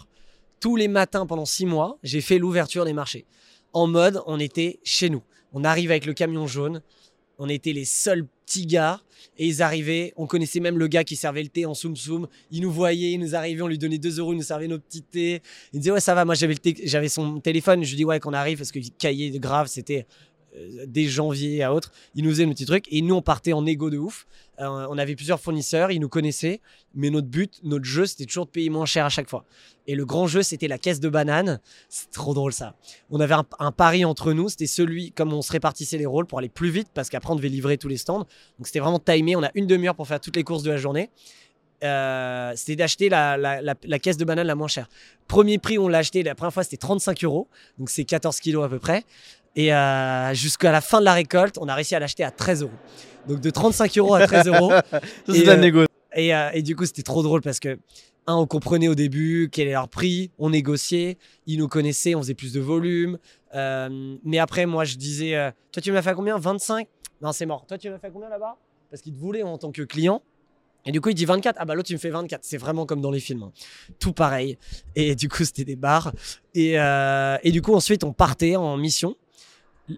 Tous 0.59 0.75
les 0.75 0.87
matins 0.87 1.25
pendant 1.25 1.45
6 1.45 1.65
mois, 1.65 1.97
j'ai 2.03 2.21
fait 2.21 2.37
l'ouverture 2.37 2.85
des 2.85 2.93
marchés. 2.93 3.25
En 3.73 3.87
mode, 3.87 4.21
on 4.27 4.39
était 4.39 4.79
chez 4.83 5.09
nous. 5.09 5.23
On 5.53 5.63
arrive 5.63 5.89
avec 5.89 6.05
le 6.05 6.13
camion 6.13 6.45
jaune. 6.45 6.81
On 7.37 7.49
était 7.49 7.73
les 7.73 7.85
seuls 7.85 8.25
petits 8.45 8.65
gars. 8.65 9.01
Et 9.37 9.47
ils 9.47 9.61
arrivaient. 9.61 10.13
On 10.15 10.27
connaissait 10.27 10.59
même 10.59 10.77
le 10.77 10.87
gars 10.87 11.03
qui 11.03 11.15
servait 11.15 11.43
le 11.43 11.49
thé 11.49 11.65
en 11.65 11.73
soum 11.73 11.95
soum. 11.95 12.27
Il 12.51 12.61
nous 12.61 12.71
voyait, 12.71 13.11
il 13.11 13.19
nous 13.19 13.35
arrivait, 13.35 13.61
on 13.61 13.67
lui 13.67 13.77
donnait 13.77 13.97
2 13.97 14.19
euros, 14.19 14.33
il 14.33 14.37
nous 14.37 14.43
servait 14.43 14.67
nos 14.67 14.79
petits 14.79 15.01
thés. 15.01 15.41
Il 15.73 15.79
disait, 15.79 15.91
ouais, 15.91 15.99
ça 15.99 16.15
va. 16.15 16.25
Moi, 16.25 16.35
j'avais, 16.35 16.53
le 16.53 16.73
j'avais 16.83 17.09
son 17.09 17.39
téléphone. 17.39 17.83
Je 17.83 17.89
lui 17.89 17.97
dis, 17.97 18.05
ouais, 18.05 18.19
qu'on 18.19 18.33
arrive 18.33 18.57
parce 18.59 18.71
que 18.71 18.79
cahier 18.97 19.31
grave, 19.39 19.67
c'était 19.67 20.05
euh, 20.57 20.85
dès 20.87 21.05
janvier 21.05 21.63
à 21.63 21.73
autre, 21.73 21.91
ils 22.15 22.23
nous 22.23 22.29
faisaient 22.31 22.45
nos 22.45 22.53
petits 22.53 22.65
trucs 22.65 22.91
et 22.91 23.01
nous 23.01 23.15
on 23.15 23.21
partait 23.21 23.53
en 23.53 23.65
égo 23.65 23.89
de 23.89 23.97
ouf. 23.97 24.25
Euh, 24.59 24.87
on 24.89 24.97
avait 24.97 25.15
plusieurs 25.15 25.39
fournisseurs, 25.39 25.91
ils 25.91 25.99
nous 25.99 26.09
connaissaient, 26.09 26.61
mais 26.95 27.09
notre 27.09 27.27
but, 27.27 27.59
notre 27.63 27.85
jeu, 27.85 28.05
c'était 28.05 28.25
toujours 28.25 28.47
de 28.47 28.51
payer 28.51 28.69
moins 28.69 28.85
cher 28.85 29.05
à 29.05 29.09
chaque 29.09 29.29
fois. 29.29 29.45
Et 29.85 29.93
le 29.93 30.05
grand 30.05 30.25
jeu, 30.25 30.41
c'était 30.41 30.67
la 30.67 30.79
caisse 30.79 30.99
de 30.99 31.09
bananes. 31.09 31.59
C'est 31.89 32.09
trop 32.11 32.33
drôle 32.33 32.53
ça. 32.53 32.75
On 33.11 33.19
avait 33.19 33.35
un, 33.59 33.71
pari 33.71 34.03
entre 34.03 34.33
nous, 34.33 34.49
c'était 34.49 34.67
celui, 34.67 35.11
comme 35.11 35.31
on 35.31 35.41
se 35.41 35.51
répartissait 35.51 35.97
les 35.97 36.07
rôles 36.07 36.25
pour 36.25 36.39
aller 36.39 36.49
plus 36.49 36.69
vite, 36.69 36.87
parce 36.93 37.09
qu'après 37.09 37.31
on 37.31 37.35
devait 37.35 37.49
livrer 37.49 37.77
tous 37.77 37.87
les 37.87 37.97
stands. 37.97 38.25
Donc 38.57 38.65
c'était 38.65 38.79
vraiment 38.79 38.99
timé. 38.99 39.35
On 39.35 39.43
a 39.43 39.51
une 39.53 39.67
demi-heure 39.67 39.95
pour 39.95 40.07
faire 40.07 40.19
toutes 40.19 40.35
les 40.35 40.43
courses 40.43 40.63
de 40.63 40.71
la 40.71 40.77
journée. 40.77 41.11
Euh, 41.83 42.53
c'était 42.55 42.75
d'acheter 42.75 43.09
la, 43.09 43.75
caisse 44.01 44.17
de 44.17 44.25
banane 44.25 44.47
la 44.47 44.55
moins 44.55 44.67
chère. 44.67 44.89
Premier 45.27 45.59
prix, 45.59 45.77
on 45.77 45.87
l'a 45.87 45.99
acheté 45.99 46.23
la 46.23 46.33
première 46.33 46.53
fois, 46.53 46.63
c'était 46.63 46.77
35 46.77 47.23
euros, 47.23 47.47
donc 47.77 47.91
c'est 47.91 48.03
14 48.03 48.39
kilos 48.39 48.65
à 48.65 48.69
peu 48.69 48.79
près. 48.79 49.03
Et 49.55 49.73
euh, 49.73 50.33
jusqu'à 50.33 50.71
la 50.71 50.81
fin 50.81 50.99
de 50.99 51.05
la 51.05 51.13
récolte, 51.13 51.57
on 51.59 51.67
a 51.67 51.75
réussi 51.75 51.95
à 51.95 51.99
l'acheter 51.99 52.23
à 52.23 52.31
13 52.31 52.63
euros. 52.63 52.71
Donc 53.27 53.41
de 53.41 53.49
35 53.49 53.97
euros 53.97 54.15
à 54.15 54.25
13 54.27 54.47
euros. 54.47 54.71
Et, 55.33 55.43
la 55.43 55.53
euh, 55.53 55.57
négo. 55.57 55.83
Et, 56.15 56.33
euh, 56.33 56.49
et 56.53 56.61
du 56.61 56.75
coup, 56.75 56.85
c'était 56.85 57.03
trop 57.03 57.21
drôle 57.23 57.41
parce 57.41 57.59
que, 57.59 57.77
un, 58.25 58.35
on 58.35 58.45
comprenait 58.47 58.87
au 58.87 58.95
début 58.95 59.49
quel 59.51 59.67
est 59.67 59.71
leur 59.71 59.87
prix, 59.87 60.31
on 60.37 60.49
négociait, 60.49 61.17
ils 61.45 61.57
nous 61.59 61.67
connaissaient, 61.67 62.15
on 62.15 62.19
faisait 62.21 62.33
plus 62.33 62.53
de 62.53 62.59
volume. 62.59 63.19
Euh, 63.55 64.17
mais 64.23 64.39
après, 64.39 64.65
moi, 64.65 64.83
je 64.83 64.95
disais, 64.97 65.35
euh, 65.35 65.51
toi, 65.71 65.81
tu 65.81 65.91
me 65.91 65.95
l'as 65.95 66.01
fait 66.01 66.09
à 66.09 66.13
combien? 66.15 66.37
25 66.37 66.87
Non, 67.21 67.31
c'est 67.31 67.45
mort. 67.45 67.65
Toi, 67.67 67.77
tu 67.77 67.87
me 67.87 67.93
l'as 67.93 67.99
fait 67.99 68.07
à 68.07 68.11
combien 68.11 68.29
là-bas? 68.29 68.57
Parce 68.89 69.01
qu'il 69.01 69.13
te 69.13 69.19
voulait 69.19 69.43
en 69.43 69.57
tant 69.57 69.71
que 69.71 69.81
client. 69.83 70.21
Et 70.85 70.91
du 70.91 71.01
coup, 71.01 71.09
il 71.09 71.15
dit 71.15 71.25
24. 71.25 71.57
Ah 71.59 71.65
bah 71.65 71.75
l'autre, 71.75 71.87
tu 71.87 71.93
me 71.93 71.99
fais 71.99 72.09
24. 72.09 72.41
C'est 72.43 72.57
vraiment 72.57 72.85
comme 72.85 73.01
dans 73.01 73.11
les 73.11 73.19
films. 73.19 73.43
hein. 73.43 73.51
Tout 73.99 74.13
pareil. 74.13 74.57
Et 74.95 75.15
du 75.15 75.27
coup, 75.27 75.43
c'était 75.43 75.65
des 75.65 75.75
bars. 75.75 76.13
Et, 76.55 76.75
et 76.75 77.51
du 77.51 77.61
coup, 77.61 77.73
ensuite, 77.73 78.05
on 78.05 78.13
partait 78.13 78.55
en 78.55 78.77
mission. 78.77 79.15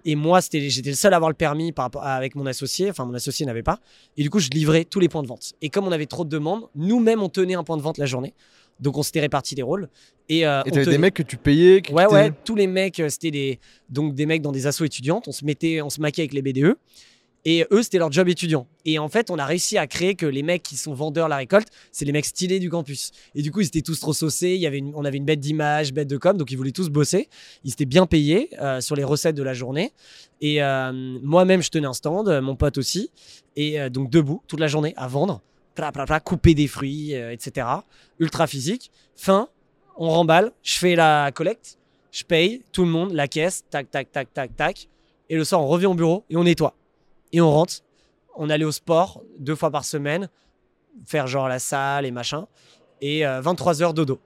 Et 0.05 0.15
moi, 0.15 0.41
c'était, 0.41 0.69
j'étais 0.69 0.89
le 0.89 0.95
seul 0.95 1.13
à 1.13 1.15
avoir 1.15 1.29
le 1.29 1.35
permis 1.35 1.71
par 1.71 1.89
avec 2.01 2.35
mon 2.35 2.45
associé. 2.45 2.89
Enfin, 2.89 3.05
mon 3.05 3.13
associé 3.13 3.45
n'avait 3.45 3.63
pas. 3.63 3.79
Et 4.17 4.23
du 4.23 4.29
coup, 4.29 4.39
je 4.39 4.49
livrais 4.49 4.85
tous 4.85 4.99
les 4.99 5.09
points 5.09 5.23
de 5.23 5.27
vente. 5.27 5.53
Et 5.61 5.69
comme 5.69 5.87
on 5.87 5.91
avait 5.91 6.05
trop 6.05 6.23
de 6.23 6.29
demandes, 6.29 6.67
nous-mêmes, 6.75 7.21
on 7.21 7.29
tenait 7.29 7.55
un 7.55 7.63
point 7.63 7.77
de 7.77 7.81
vente 7.81 7.97
la 7.97 8.05
journée. 8.05 8.33
Donc, 8.79 8.97
on 8.97 9.03
s'était 9.03 9.19
réparti 9.19 9.55
les 9.55 9.63
rôles. 9.63 9.89
Et, 10.29 10.45
euh, 10.45 10.61
t'avais 10.63 10.85
des 10.85 10.97
mecs 10.97 11.15
que 11.15 11.23
tu 11.23 11.37
payais. 11.37 11.81
qui 11.81 11.91
Ouais, 11.91 12.05
ouais, 12.05 12.31
tous 12.45 12.55
les 12.55 12.67
mecs, 12.67 12.99
euh, 12.99 13.09
c'était 13.09 13.31
des, 13.31 13.59
donc 13.89 14.13
des 14.13 14.25
mecs 14.25 14.41
dans 14.41 14.51
des 14.51 14.67
assos 14.67 14.85
étudiantes. 14.85 15.27
On 15.27 15.31
se 15.31 15.43
mettait, 15.43 15.81
on 15.81 15.89
se 15.89 15.99
maquait 15.99 16.21
avec 16.21 16.33
les 16.33 16.41
BDE. 16.41 16.75
Et 17.45 17.65
eux, 17.71 17.83
c'était 17.83 17.99
leur 17.99 18.11
job 18.11 18.27
étudiant. 18.27 18.67
Et 18.85 18.99
en 18.99 19.07
fait, 19.07 19.31
on 19.31 19.37
a 19.37 19.45
réussi 19.45 19.77
à 19.77 19.87
créer 19.87 20.15
que 20.15 20.25
les 20.25 20.43
mecs 20.43 20.63
qui 20.63 20.75
sont 20.75 20.93
vendeurs 20.93 21.29
la 21.29 21.37
récolte, 21.37 21.69
c'est 21.91 22.05
les 22.05 22.11
mecs 22.11 22.25
stylés 22.25 22.59
du 22.59 22.69
campus. 22.69 23.11
Et 23.33 23.41
du 23.41 23.51
coup, 23.51 23.61
ils 23.61 23.67
étaient 23.67 23.81
tous 23.81 23.99
trop 23.99 24.13
saucés. 24.13 24.59
On 24.95 25.05
avait 25.05 25.17
une 25.17 25.25
bête 25.25 25.39
d'image, 25.39 25.93
bête 25.93 26.07
de 26.07 26.17
com, 26.17 26.37
donc 26.37 26.51
ils 26.51 26.57
voulaient 26.57 26.71
tous 26.71 26.89
bosser. 26.89 27.29
Ils 27.63 27.71
étaient 27.71 27.85
bien 27.85 28.05
payés 28.05 28.49
euh, 28.61 28.81
sur 28.81 28.95
les 28.95 29.03
recettes 29.03 29.35
de 29.35 29.43
la 29.43 29.53
journée. 29.53 29.93
Et 30.41 30.61
euh, 30.61 30.91
moi-même, 31.23 31.61
je 31.61 31.69
tenais 31.69 31.87
un 31.87 31.93
stand, 31.93 32.27
euh, 32.27 32.41
mon 32.41 32.55
pote 32.55 32.77
aussi. 32.77 33.09
Et 33.55 33.89
donc, 33.89 34.09
debout 34.09 34.41
toute 34.47 34.59
la 34.59 34.67
journée 34.67 34.93
à 34.95 35.07
vendre, 35.07 35.41
pla, 35.75 35.91
pla, 35.91 36.05
pla, 36.05 36.19
couper 36.21 36.53
des 36.53 36.67
fruits, 36.67 37.11
etc. 37.13 37.67
Ultra 38.17 38.47
physique. 38.47 38.89
Fin, 39.17 39.49
on 39.97 40.09
remballe, 40.09 40.53
je 40.63 40.77
fais 40.77 40.95
la 40.95 41.31
collecte, 41.33 41.77
je 42.11 42.23
paye, 42.23 42.63
tout 42.71 42.85
le 42.85 42.89
monde, 42.89 43.11
la 43.11 43.27
caisse, 43.27 43.65
tac, 43.69 43.91
tac, 43.91 44.09
tac, 44.13 44.33
tac, 44.33 44.55
tac. 44.55 44.87
Et 45.29 45.35
le 45.35 45.43
soir, 45.43 45.61
on 45.61 45.67
revient 45.67 45.87
au 45.87 45.93
bureau 45.93 46.23
et 46.29 46.37
on 46.37 46.43
nettoie. 46.45 46.73
Et 47.33 47.41
on 47.41 47.51
rentre. 47.51 47.75
On 48.35 48.49
allait 48.49 48.65
au 48.65 48.71
sport 48.71 49.21
deux 49.37 49.55
fois 49.55 49.69
par 49.71 49.83
semaine, 49.85 50.29
faire 51.05 51.27
genre 51.27 51.47
la 51.49 51.59
salle 51.59 52.05
et 52.05 52.11
machin. 52.11 52.47
Et 53.01 53.23
23 53.23 53.81
heures 53.81 53.93
dodo. 53.93 54.19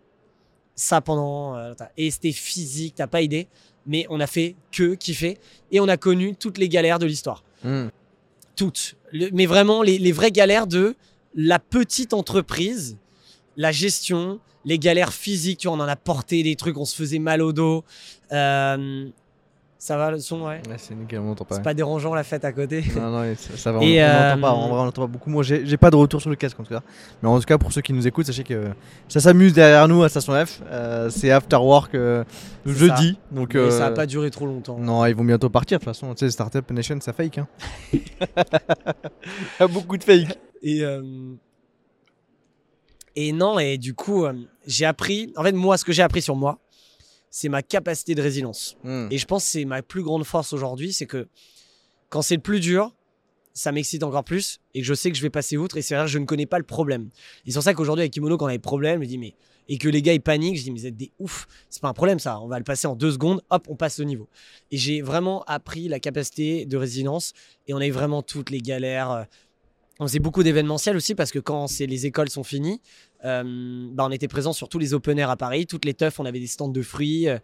Ça 0.76 1.02
pendant. 1.02 1.56
euh, 1.56 1.74
et 1.98 2.10
c'était 2.12 2.32
physique, 2.32 2.96
t'as 2.96 3.08
pas 3.08 3.22
idée. 3.22 3.48
Mais 3.86 4.06
on 4.10 4.20
a 4.20 4.28
fait 4.28 4.56
que 4.72 4.96
kiffer. 4.96 5.38
Et 5.72 5.80
on 5.80 5.88
a 5.88 5.98
connu 5.98 6.36
toutes 6.36 6.58
les 6.58 6.70
galères 6.70 7.00
de 7.00 7.06
l'histoire 7.06 7.44
Hmm. 7.64 7.88
toutes. 8.58 8.96
Le- 9.14 9.30
mais 9.32 9.46
vraiment, 9.46 9.82
les, 9.84 9.98
les 9.98 10.12
vraies 10.12 10.32
galères 10.32 10.68
de 10.68 10.96
la 11.34 11.60
petite 11.60 12.14
entreprise, 12.14 12.98
la 13.58 13.72
gestion, 13.72 14.40
les 14.66 14.78
galères 14.80 15.14
physiques, 15.14 15.60
tu 15.60 15.68
vois, 15.70 15.78
on 15.78 15.80
en 15.80 15.88
a 15.88 15.96
porté 15.96 16.44
des 16.44 16.56
trucs, 16.58 16.78
on 16.78 16.84
se 16.86 16.96
faisait 16.96 17.20
mal 17.20 17.42
au 17.42 17.54
dos. 17.54 17.84
Euh, 18.32 19.08
ça 19.84 19.98
va 19.98 20.12
le 20.12 20.20
son, 20.20 20.44
ouais. 20.44 20.62
Ouais, 20.70 20.76
c'est 20.78 20.96
nickel, 20.96 21.20
on 21.20 21.26
n'entend 21.26 21.44
pas. 21.44 21.56
C'est 21.56 21.62
pas 21.62 21.74
dérangeant 21.74 22.16
la 22.16 22.24
fête 22.24 22.46
à 22.46 22.54
côté. 22.54 22.86
Non, 22.96 23.12
non, 23.12 23.36
ça, 23.36 23.58
ça 23.58 23.72
va, 23.74 23.80
on 23.80 23.82
Et, 23.82 24.02
on 24.02 24.06
euh, 24.06 24.30
n'entend 24.30 24.42
pas, 24.42 24.52
en 24.54 24.70
vrai, 24.70 24.80
on 24.80 24.86
n'entend 24.86 25.02
pas 25.02 25.08
beaucoup. 25.08 25.30
Moi, 25.30 25.44
j'ai 25.44 25.76
pas 25.76 25.92
de 25.92 25.98
retour 25.98 26.22
sur 26.22 26.30
le 26.30 26.38
casque 26.38 26.58
en 26.58 26.64
tout 26.64 26.74
cas. 26.74 26.82
Mais 27.22 27.28
en 27.28 27.38
tout 27.38 27.44
cas, 27.44 27.58
pour 27.58 27.74
ceux 27.74 27.82
qui 27.82 27.92
nous 27.92 28.08
écoutent, 28.08 28.28
sachez 28.28 28.46
que 28.46 28.70
ça 29.10 29.20
s'amuse 29.20 29.52
derrière 29.52 29.86
nous 29.90 30.02
à 30.02 30.08
Station 30.08 30.34
F. 30.46 30.62
Euh, 30.72 31.10
c'est 31.10 31.32
After 31.32 31.58
Work 31.58 31.96
euh, 31.96 32.24
jeudi. 32.66 33.18
Donc, 33.30 33.56
Mais 33.56 33.60
euh, 33.60 33.72
ça 33.72 33.88
a 33.88 33.92
pas 33.92 34.06
duré 34.06 34.32
trop 34.32 34.46
longtemps. 34.46 34.78
Non, 34.80 35.06
ils 35.06 35.16
vont 35.16 35.26
bientôt 35.26 35.50
partir 35.50 35.80
de 35.80 35.84
toute 35.84 35.94
façon. 35.94 36.14
Tu 36.14 36.20
sais, 36.28 36.32
Startup 36.32 36.72
Nation, 36.72 37.02
ça 37.02 37.12
fake. 37.12 37.40
Hein. 37.40 37.48
A 39.60 39.68
beaucoup 39.68 39.98
de 39.98 40.04
fake. 40.06 40.40
Et, 40.62 40.82
euh, 40.82 41.02
et 43.16 43.32
non, 43.32 43.60
et 43.60 43.78
du 43.78 43.94
coup, 43.94 44.26
euh, 44.26 44.34
j'ai 44.66 44.86
appris. 44.86 45.34
En 45.36 45.44
fait, 45.44 45.52
moi, 45.52 45.78
ce 45.78 45.86
que 45.86 45.92
j'ai 45.92 46.04
appris 46.04 46.22
sur 46.22 46.36
moi, 46.36 46.60
c'est 47.36 47.50
ma 47.50 47.64
capacité 47.64 48.14
de 48.14 48.22
résilience. 48.22 48.78
Hmm. 48.84 49.08
Et 49.10 49.18
je 49.18 49.26
pense 49.26 49.44
que 49.44 49.50
c'est 49.50 49.66
ma 49.66 49.82
plus 49.82 50.04
grande 50.04 50.24
force 50.24 50.54
aujourd'hui, 50.54 50.94
c'est 50.94 51.08
que 51.08 51.28
quand 52.10 52.22
c'est 52.22 52.36
le 52.36 52.42
plus 52.44 52.60
dur, 52.60 52.94
ça 53.56 53.72
m'excite 53.72 54.04
encore 54.04 54.24
plus 54.24 54.60
et 54.76 54.82
que 54.82 54.86
je 54.86 54.94
sais 54.94 55.10
que 55.10 55.18
je 55.18 55.24
vais 55.24 55.32
passer 55.32 55.58
outre 55.58 55.78
et 55.78 55.82
c'est 55.82 55.96
vrai 55.96 56.06
que 56.06 56.12
je 56.12 56.20
ne 56.20 56.26
connais 56.26 56.46
pas 56.46 56.60
le 56.60 56.64
problème. 56.64 57.10
Et 57.48 57.50
c'est 57.50 57.56
pour 57.56 57.64
ça 57.64 57.74
qu'aujourd'hui 57.74 58.04
avec 58.04 58.14
Kimono, 58.14 58.38
quand 58.38 58.46
on 58.46 58.50
a 58.50 58.52
des 58.52 58.60
problèmes, 58.60 59.02
je 59.02 59.08
dis 59.08 59.18
mais 59.18 59.34
et 59.68 59.80
que 59.80 59.90
les 59.90 60.04
gars 60.04 60.14
ils 60.14 60.22
paniquent, 60.22 60.58
je 60.58 60.64
dis 60.64 60.70
mais 60.70 60.80
vous 60.80 60.86
êtes 60.86 60.96
des 60.96 61.12
ouf, 61.18 61.48
c'est 61.72 61.82
pas 61.82 61.88
un 61.88 61.94
problème 61.94 62.20
ça, 62.20 62.40
on 62.40 62.48
va 62.48 62.60
le 62.60 62.64
passer 62.64 62.86
en 62.86 62.96
deux 62.96 63.12
secondes, 63.12 63.42
hop, 63.50 63.66
on 63.68 63.76
passe 63.76 63.98
le 63.98 64.06
niveau. 64.06 64.30
Et 64.70 64.78
j'ai 64.78 65.02
vraiment 65.02 65.44
appris 65.48 65.88
la 65.88 66.00
capacité 66.00 66.68
de 66.68 66.78
résilience 66.78 67.34
et 67.68 67.74
on 67.74 67.78
a 67.78 67.88
eu 67.88 67.92
vraiment 67.92 68.22
toutes 68.22 68.52
les 68.52 68.62
galères. 68.62 69.26
On 70.00 70.06
faisait 70.06 70.20
beaucoup 70.20 70.44
d'événementiels 70.44 70.96
aussi 70.96 71.16
parce 71.16 71.32
que 71.32 71.40
quand 71.40 71.66
c'est 71.66 71.88
les 71.88 72.06
écoles 72.06 72.30
sont 72.30 72.44
finies, 72.44 72.80
euh, 73.26 73.88
bah 73.92 74.06
on 74.08 74.12
était 74.12 74.28
présent 74.28 74.54
sur 74.54 74.68
tous 74.70 74.80
les 74.80 74.94
open 74.94 75.18
air 75.20 75.30
à 75.30 75.38
Paris, 75.38 75.66
toutes 75.68 75.86
les 75.86 75.94
teufs, 75.94 76.20
on 76.20 76.26
avait 76.26 76.40
des 76.40 76.48
stands 76.48 76.68
de 76.68 76.82
fruits 76.82 77.28
euh, 77.30 77.38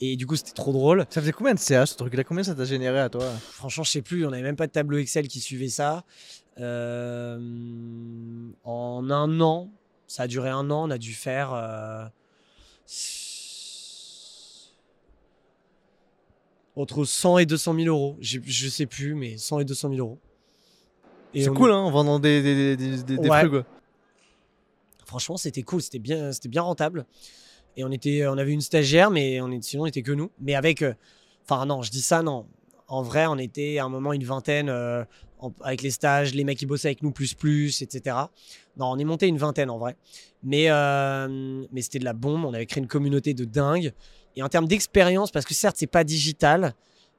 et 0.00 0.16
du 0.16 0.26
coup 0.26 0.36
c'était 0.36 0.52
trop 0.52 0.72
drôle. 0.72 1.04
Ça 1.10 1.20
faisait 1.20 1.32
combien 1.32 1.54
de 1.54 1.58
CA 1.58 1.86
ce 1.86 1.96
truc-là? 1.96 2.24
Combien 2.24 2.44
ça 2.44 2.54
t'a 2.54 2.64
généré 2.64 2.98
à 3.00 3.08
toi? 3.08 3.24
Franchement, 3.52 3.84
je 3.84 3.90
sais 3.90 4.02
plus, 4.02 4.24
on 4.26 4.30
n'avait 4.30 4.42
même 4.42 4.56
pas 4.56 4.66
de 4.66 4.72
tableau 4.72 4.98
Excel 4.98 5.28
qui 5.28 5.40
suivait 5.40 5.68
ça. 5.68 6.04
Euh, 6.60 7.38
en 8.64 9.10
un 9.10 9.40
an, 9.40 9.70
ça 10.06 10.24
a 10.24 10.26
duré 10.26 10.48
un 10.50 10.70
an, 10.70 10.88
on 10.88 10.90
a 10.90 10.98
dû 10.98 11.12
faire. 11.14 11.52
entre 16.76 17.04
100 17.04 17.38
et 17.38 17.46
200 17.46 17.74
000 17.74 17.86
euros. 17.88 18.16
Je 18.20 18.68
sais 18.68 18.86
plus, 18.86 19.14
mais 19.14 19.36
100 19.36 19.60
et 19.60 19.64
200 19.64 19.88
000 19.90 20.00
euros. 20.00 20.18
C'est 21.34 21.48
on- 21.48 21.54
cool, 21.54 21.72
hein, 21.72 21.76
en 21.78 21.90
vendant 21.90 22.20
des, 22.20 22.42
des, 22.42 22.76
des, 22.76 23.02
des, 23.02 23.18
des 23.18 23.28
Ouais. 23.28 23.38
fruits, 23.38 23.50
quoi. 23.50 23.64
Franchement, 25.08 25.38
c'était 25.38 25.62
cool, 25.62 25.80
c'était 25.80 25.98
bien, 25.98 26.32
c'était 26.32 26.50
bien 26.50 26.60
rentable. 26.60 27.06
Et 27.78 27.84
on 27.84 27.90
était, 27.90 28.26
on 28.26 28.36
avait 28.36 28.52
une 28.52 28.60
stagiaire, 28.60 29.10
mais 29.10 29.40
on 29.40 29.50
est, 29.50 29.64
sinon 29.64 29.84
on 29.84 29.86
était 29.86 30.02
que 30.02 30.12
nous. 30.12 30.30
Mais 30.38 30.54
avec, 30.54 30.82
euh, 30.82 30.92
enfin 31.48 31.64
non, 31.64 31.80
je 31.80 31.90
dis 31.90 32.02
ça 32.02 32.22
non. 32.22 32.46
En 32.88 33.02
vrai, 33.02 33.24
on 33.26 33.38
était 33.38 33.78
à 33.78 33.84
un 33.84 33.88
moment 33.88 34.12
une 34.12 34.24
vingtaine 34.24 34.68
euh, 34.68 35.02
avec 35.62 35.80
les 35.80 35.90
stages, 35.90 36.34
les 36.34 36.44
mecs 36.44 36.58
qui 36.58 36.66
bossaient 36.66 36.88
avec 36.88 37.02
nous 37.02 37.10
plus 37.10 37.32
plus, 37.32 37.80
etc. 37.80 38.16
Non, 38.76 38.90
on 38.90 38.98
est 38.98 39.04
monté 39.04 39.26
une 39.28 39.38
vingtaine 39.38 39.70
en 39.70 39.78
vrai. 39.78 39.96
Mais 40.42 40.66
euh, 40.68 41.64
mais 41.72 41.80
c'était 41.80 42.00
de 42.00 42.04
la 42.04 42.12
bombe. 42.12 42.44
On 42.44 42.52
avait 42.52 42.66
créé 42.66 42.82
une 42.82 42.88
communauté 42.88 43.32
de 43.32 43.46
dingue. 43.46 43.94
Et 44.36 44.42
en 44.42 44.48
termes 44.50 44.68
d'expérience, 44.68 45.30
parce 45.30 45.46
que 45.46 45.54
certes 45.54 45.76
c'est 45.78 45.86
pas 45.86 46.04
digital, 46.04 46.74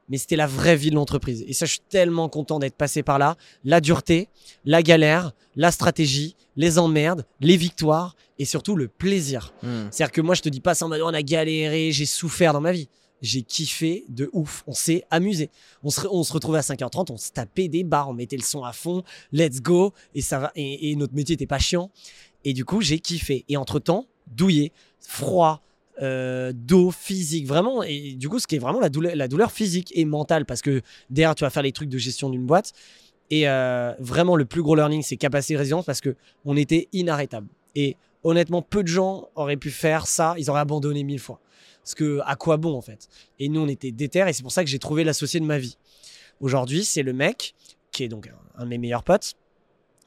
mais 0.10 0.18
c'était 0.18 0.36
la 0.36 0.48
vraie 0.48 0.76
vie 0.76 0.90
de 0.90 0.96
l'entreprise. 0.96 1.46
Et 1.48 1.54
ça, 1.54 1.66
je 1.66 1.72
suis 1.72 1.82
tellement 1.90 2.30
content 2.30 2.60
d'être 2.60 2.76
passé 2.76 3.04
par 3.04 3.20
là. 3.20 3.38
La 3.64 3.80
dureté, 3.80 4.28
la 4.66 4.84
galère, 4.84 5.32
la 5.56 5.72
stratégie, 5.72 6.36
les 6.56 6.80
emmerdes, 6.80 7.26
les 7.40 7.58
victoires 7.58 8.16
et 8.40 8.46
surtout 8.46 8.76
le 8.76 8.88
plaisir. 8.88 9.54
Hmm. 9.62 9.88
C'est-à-dire 9.92 10.12
que 10.12 10.22
moi, 10.22 10.36
je 10.36 10.42
te 10.42 10.50
dis 10.50 10.62
pas 10.62 10.74
ça 10.74 10.86
en 10.86 10.90
mode 10.90 11.02
on 11.02 11.08
a 11.14 11.22
galéré, 11.22 11.92
j'ai 11.92 12.06
souffert 12.06 12.54
dans 12.54 12.62
ma 12.62 12.72
vie. 12.72 12.90
J'ai 13.22 13.42
kiffé 13.42 14.06
de 14.08 14.30
ouf. 14.32 14.64
On 14.66 14.74
s'est 14.74 15.04
amusé. 15.12 15.50
On 15.84 15.90
se, 15.90 16.08
on 16.10 16.24
se 16.24 16.32
retrouvait 16.32 16.60
à 16.60 16.62
5h30, 16.62 17.12
on 17.12 17.18
se 17.18 17.32
tapait 17.32 17.68
des 17.68 17.84
barres, 17.84 18.10
on 18.10 18.14
mettait 18.14 18.38
le 18.38 18.44
son 18.44 18.64
à 18.64 18.72
fond, 18.72 19.04
let's 19.34 19.62
go. 19.62 19.94
Et, 20.16 20.22
ça 20.22 20.40
va, 20.40 20.52
et, 20.56 20.92
et 20.92 20.96
notre 20.96 21.14
métier 21.14 21.34
était 21.34 21.46
pas 21.46 21.60
chiant. 21.60 21.92
Et 22.46 22.54
du 22.54 22.64
coup, 22.64 22.82
j'ai 22.82 23.00
kiffé. 23.00 23.44
Et 23.50 23.58
entre-temps, 23.58 24.08
douillé, 24.28 24.72
froid, 25.02 25.62
euh, 26.02 26.52
dos, 26.54 26.92
physique, 26.92 27.48
vraiment. 27.48 27.84
Et 27.84 28.14
du 28.14 28.30
coup, 28.30 28.40
ce 28.40 28.48
qui 28.48 28.56
est 28.56 28.60
vraiment 28.60 28.80
la 28.80 28.90
douleur, 28.90 29.52
physique 29.52 29.92
et 29.96 30.06
mentale, 30.06 30.46
parce 30.46 30.62
que 30.62 30.82
derrière, 31.10 31.36
tu 31.36 31.44
vas 31.44 31.50
faire 31.50 31.64
les 31.64 31.72
trucs 31.72 31.90
de 31.90 31.98
gestion 31.98 32.30
d'une 32.30 32.46
boîte. 32.46 32.74
Et 33.32 33.48
euh, 33.48 33.94
vraiment, 34.00 34.36
le 34.36 34.46
plus 34.46 34.62
gros 34.62 34.76
learning, 34.76 35.02
c'est 35.02 35.18
capacité 35.18 35.56
résilience, 35.56 35.86
parce 35.86 36.02
que 36.02 36.16
on 36.46 36.58
était 36.58 36.88
inarrêtable. 36.94 37.48
Et 37.76 37.98
honnêtement, 38.24 38.62
peu 38.62 38.82
de 38.84 38.88
gens 38.88 39.30
auraient 39.36 39.58
pu 39.58 39.72
faire 39.72 40.08
ça. 40.08 40.36
Ils 40.38 40.50
auraient 40.50 40.62
abandonné 40.62 41.04
mille 41.04 41.20
fois. 41.20 41.40
Parce 41.84 41.96
que 41.96 42.20
à 42.26 42.36
quoi 42.36 42.58
bon 42.58 42.76
en 42.76 42.82
fait? 42.82 43.08
Et 43.40 43.50
nous, 43.50 43.62
on 43.62 43.68
était 43.68 43.92
déter, 43.92 44.28
et 44.28 44.34
c'est 44.34 44.44
pour 44.44 44.52
ça 44.52 44.64
que 44.64 44.70
j'ai 44.70 44.80
trouvé 44.80 45.04
l'associé 45.04 45.40
de 45.40 45.46
ma 45.46 45.58
vie. 45.58 45.78
Aujourd'hui, 46.40 46.86
c'est 46.86 47.04
le 47.04 47.14
mec 47.14 47.56
qui 47.92 48.04
est 48.04 48.08
donc 48.08 48.28
un, 48.28 48.62
un 48.62 48.64
de 48.66 48.70
mes 48.70 48.78
meilleurs 48.78 49.04
potes, 49.04 49.36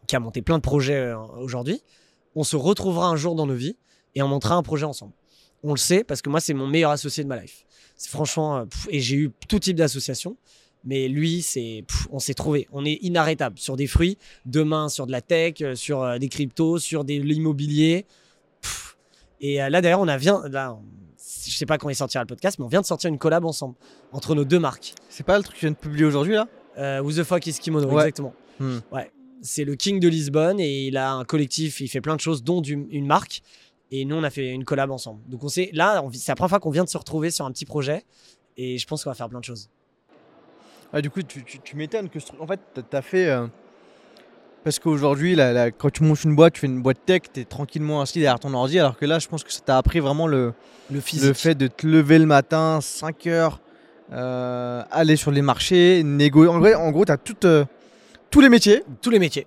qui 0.06 0.16
a 0.16 0.20
monté 0.20 0.42
plein 0.42 0.58
de 0.58 0.62
projets 0.62 0.96
euh, 0.96 1.18
aujourd'hui. 1.38 1.82
On 2.34 2.44
se 2.44 2.56
retrouvera 2.56 3.08
un 3.08 3.16
jour 3.16 3.34
dans 3.34 3.46
nos 3.46 3.54
vies 3.54 3.76
et 4.14 4.22
on 4.22 4.28
montera 4.28 4.54
un 4.54 4.62
projet 4.62 4.84
ensemble. 4.84 5.12
On 5.62 5.72
le 5.72 5.78
sait 5.78 6.04
parce 6.04 6.22
que 6.22 6.28
moi, 6.30 6.40
c'est 6.40 6.54
mon 6.54 6.66
meilleur 6.66 6.90
associé 6.90 7.22
de 7.24 7.28
ma 7.28 7.40
life. 7.40 7.64
C'est 7.96 8.10
franchement, 8.10 8.56
euh, 8.58 8.64
pff, 8.64 8.88
et 8.90 9.00
j'ai 9.00 9.16
eu 9.16 9.30
tout 9.48 9.58
type 9.58 9.76
d'associations. 9.76 10.36
Mais 10.84 11.06
lui, 11.06 11.42
c'est, 11.42 11.84
on 12.10 12.18
s'est 12.18 12.34
trouvé. 12.34 12.66
On 12.72 12.84
est 12.84 12.98
inarrêtable 13.02 13.56
sur 13.58 13.76
des 13.76 13.86
fruits. 13.86 14.18
Demain, 14.46 14.88
sur 14.88 15.06
de 15.06 15.12
la 15.12 15.20
tech, 15.20 15.54
euh, 15.62 15.76
sur 15.76 16.02
euh, 16.02 16.18
des 16.18 16.28
cryptos, 16.28 16.78
sur 16.78 17.04
des, 17.04 17.20
l'immobilier. 17.20 18.04
Et 19.40 19.56
là, 19.56 19.80
d'ailleurs, 19.80 20.00
on 20.00 20.08
a 20.08 20.16
vient, 20.16 20.42
là, 20.48 20.74
on- 20.74 20.82
je 21.44 21.50
sais 21.56 21.66
pas 21.66 21.76
quand 21.78 21.88
il 21.88 21.96
sortira 21.96 22.22
le 22.22 22.28
podcast, 22.28 22.58
mais 22.58 22.64
on 22.64 22.68
vient 22.68 22.80
de 22.80 22.86
sortir 22.86 23.08
une 23.10 23.18
collab 23.18 23.44
ensemble 23.44 23.74
entre 24.12 24.34
nos 24.36 24.44
deux 24.44 24.60
marques. 24.60 24.94
C'est 25.08 25.24
pas 25.26 25.36
le 25.36 25.42
truc 25.42 25.54
que 25.56 25.60
tu 25.60 25.66
viens 25.66 25.72
de 25.72 25.76
publier 25.76 26.04
aujourd'hui 26.04 26.34
là? 26.34 26.46
Euh, 26.78 27.00
Who 27.02 27.12
the 27.12 27.24
fuck 27.24 27.44
is 27.46 27.54
Kimono, 27.54 27.88
Ouais. 27.88 27.94
exactement. 28.02 28.34
Hmm. 28.60 28.78
Ouais. 28.92 29.10
C'est 29.42 29.64
le 29.64 29.74
King 29.74 29.98
de 29.98 30.06
Lisbonne 30.08 30.60
et 30.60 30.86
il 30.86 30.96
a 30.96 31.12
un 31.12 31.24
collectif, 31.24 31.80
il 31.80 31.88
fait 31.88 32.00
plein 32.00 32.14
de 32.14 32.20
choses, 32.20 32.44
dont 32.44 32.60
du- 32.60 32.86
une 32.90 33.06
marque. 33.06 33.42
Et 33.94 34.04
nous, 34.06 34.16
on 34.16 34.22
a 34.24 34.30
fait 34.30 34.48
une 34.48 34.64
collab 34.64 34.90
ensemble. 34.90 35.20
Donc, 35.28 35.44
on 35.44 35.48
sait, 35.48 35.70
là, 35.74 36.02
c'est 36.14 36.28
la 36.32 36.34
première 36.34 36.48
fois 36.50 36.60
qu'on 36.60 36.70
vient 36.70 36.82
de 36.84 36.88
se 36.88 36.96
retrouver 36.98 37.30
sur 37.30 37.44
un 37.44 37.52
petit 37.52 37.66
projet. 37.66 38.04
Et 38.56 38.78
je 38.78 38.86
pense 38.86 39.04
qu'on 39.04 39.10
va 39.10 39.14
faire 39.14 39.28
plein 39.28 39.38
de 39.40 39.44
choses. 39.44 39.68
Ah, 40.94 41.00
du 41.02 41.10
coup, 41.10 41.22
tu, 41.22 41.44
tu, 41.44 41.60
tu 41.60 41.76
m'étonnes 41.76 42.08
que 42.08 42.18
ce 42.18 42.26
truc. 42.26 42.40
En 42.40 42.46
fait, 42.46 42.58
t'as- 42.74 42.82
t'as 42.82 43.02
fait. 43.02 43.28
euh, 43.28 43.46
Parce 44.64 44.78
qu'aujourd'hui, 44.78 45.34
là, 45.34 45.52
là, 45.52 45.70
quand 45.70 45.90
tu 45.90 46.04
montes 46.04 46.22
une 46.24 46.34
boîte, 46.36 46.54
tu 46.54 46.60
fais 46.60 46.66
une 46.68 46.80
boîte 46.82 47.04
tech, 47.04 47.22
t'es 47.32 47.44
tranquillement 47.44 48.00
assis 48.00 48.20
derrière 48.20 48.38
ton 48.40 48.54
ordi, 48.54 48.78
alors 48.78 48.96
que 48.96 49.04
là, 49.04 49.18
je 49.18 49.26
pense 49.28 49.42
que 49.44 49.52
ça 49.52 49.60
t'a 49.60 49.76
appris 49.76 49.98
vraiment 50.00 50.26
le, 50.26 50.54
Le 50.90 51.00
physique. 51.00 51.26
le 51.26 51.32
fait 51.34 51.54
de 51.54 51.66
te 51.66 51.86
lever 51.86 52.18
le 52.18 52.26
matin, 52.26 52.80
5 52.80 53.26
heures, 53.26 53.60
euh, 54.12 54.82
aller 54.90 55.16
sur 55.16 55.32
les 55.32 55.42
marchés, 55.42 56.02
négocier. 56.04 56.48
En, 56.48 56.60
vrai, 56.60 56.74
en 56.74 56.90
gros, 56.92 57.04
t'as 57.04 57.16
tout, 57.16 57.44
euh, 57.44 57.64
tous 58.30 58.40
les 58.40 58.48
métiers. 58.48 58.84
tous 59.00 59.10
les 59.10 59.18
métiers. 59.18 59.46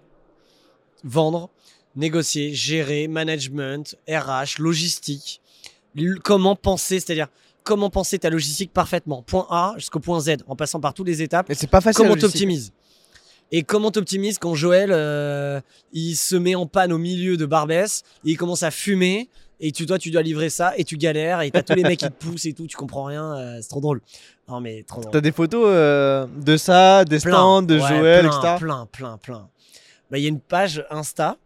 Vendre, 1.04 1.50
négocier, 1.96 2.54
gérer, 2.54 3.08
management, 3.08 3.96
RH, 4.10 4.60
logistique. 4.60 5.42
Comment 6.24 6.56
penser, 6.56 7.00
c'est-à-dire 7.00 7.28
comment 7.64 7.90
penser 7.90 8.20
ta 8.20 8.30
logistique 8.30 8.72
parfaitement, 8.72 9.24
point 9.24 9.48
A 9.50 9.74
jusqu'au 9.78 10.00
point 10.00 10.20
Z, 10.20 10.38
en 10.48 10.56
passant 10.56 10.80
par 10.80 10.94
toutes 10.94 11.08
les 11.08 11.22
étapes. 11.22 11.48
Mais 11.50 11.56
c'est 11.56 11.68
pas 11.68 11.82
facile. 11.82 12.04
Comment 12.06 12.16
t'optimises? 12.16 12.72
Et 13.52 13.64
comment 13.64 13.92
t'optimises 13.92 14.38
quand 14.40 14.56
Joël, 14.56 14.90
euh, 14.92 15.62
il 15.94 16.16
se 16.16 16.36
met 16.36 16.56
en 16.56 16.66
panne 16.66 16.92
au 16.92 16.98
milieu 16.98 17.38
de 17.38 17.46
Barbès, 17.46 18.04
et 18.26 18.32
il 18.32 18.38
commence 18.38 18.64
à 18.64 18.72
fumer, 18.72 19.30
et 19.60 19.72
tu, 19.72 19.86
toi, 19.86 19.98
tu 19.98 20.12
dois 20.12 20.22
livrer 20.22 20.50
ça, 20.50 20.74
et 20.78 20.84
tu 20.84 20.98
galères, 20.98 21.42
et 21.42 21.52
t'as 21.52 21.62
tous 21.62 21.76
les 21.76 21.84
mecs 21.84 22.00
qui 22.00 22.08
te 22.08 22.12
poussent 22.12 22.46
et 22.46 22.54
tout, 22.54 22.68
tu 22.68 22.76
comprends 22.76 23.06
rien, 23.06 23.36
euh, 23.38 23.58
c'est 23.62 23.70
trop 23.70 23.82
drôle. 23.82 24.02
Non 24.48 24.62
mais 24.62 24.84
trop 24.84 25.02
drôle. 25.02 25.14
T'as 25.14 25.22
des 25.22 25.32
photos 25.32 25.64
euh, 25.68 26.28
de 26.44 26.58
ça, 26.58 27.06
des 27.06 27.20
stands, 27.20 27.62
de 27.62 27.80
Ouais, 27.80 27.88
Joël, 27.88 28.28
plein, 28.28 28.40
etc. 28.40 28.56
Plein, 28.60 28.86
plein, 28.92 29.18
plein. 29.18 29.50
Bah, 30.12 30.18
Il 30.18 30.24
y 30.24 30.26
a 30.26 30.30
une 30.30 30.40
page 30.40 30.86
Insta, 30.90 31.38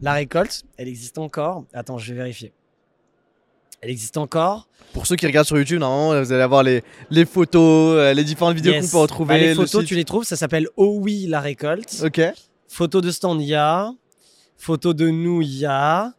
La 0.00 0.12
Récolte, 0.14 0.62
elle 0.76 0.88
existe 0.88 1.18
encore. 1.18 1.64
Attends, 1.72 1.98
je 1.98 2.12
vais 2.12 2.18
vérifier. 2.18 2.52
Elle 3.80 3.90
existe 3.90 4.16
encore. 4.16 4.68
Pour 4.92 5.06
ceux 5.06 5.14
qui 5.16 5.26
regardent 5.26 5.46
sur 5.46 5.56
YouTube, 5.56 5.78
normalement, 5.80 6.20
vous 6.20 6.32
allez 6.32 6.42
avoir 6.42 6.62
les, 6.62 6.82
les 7.10 7.24
photos, 7.24 7.96
euh, 7.96 8.12
les 8.12 8.24
différentes 8.24 8.56
vidéos 8.56 8.72
Yes. 8.72 8.86
qu'on 8.86 8.90
peut 8.90 9.02
retrouver. 9.02 9.34
Bah, 9.34 9.38
les 9.40 9.48
le 9.48 9.54
photos, 9.54 9.84
tu 9.84 9.94
les 9.94 10.04
trouves, 10.04 10.24
ça 10.24 10.36
s'appelle 10.36 10.66
Oh 10.76 10.98
oui, 11.00 11.26
La 11.28 11.40
Récolte. 11.40 12.02
Ok. 12.04 12.20
Photo 12.68 13.00
de 13.00 13.10
stand, 13.10 13.40
il 13.40 13.46
y 13.48 13.54
a. 13.54 13.92
Photo 14.56 14.94
de 14.94 15.08
nous, 15.08 15.42
il 15.42 15.58
y 15.58 15.66
a. 15.66 16.12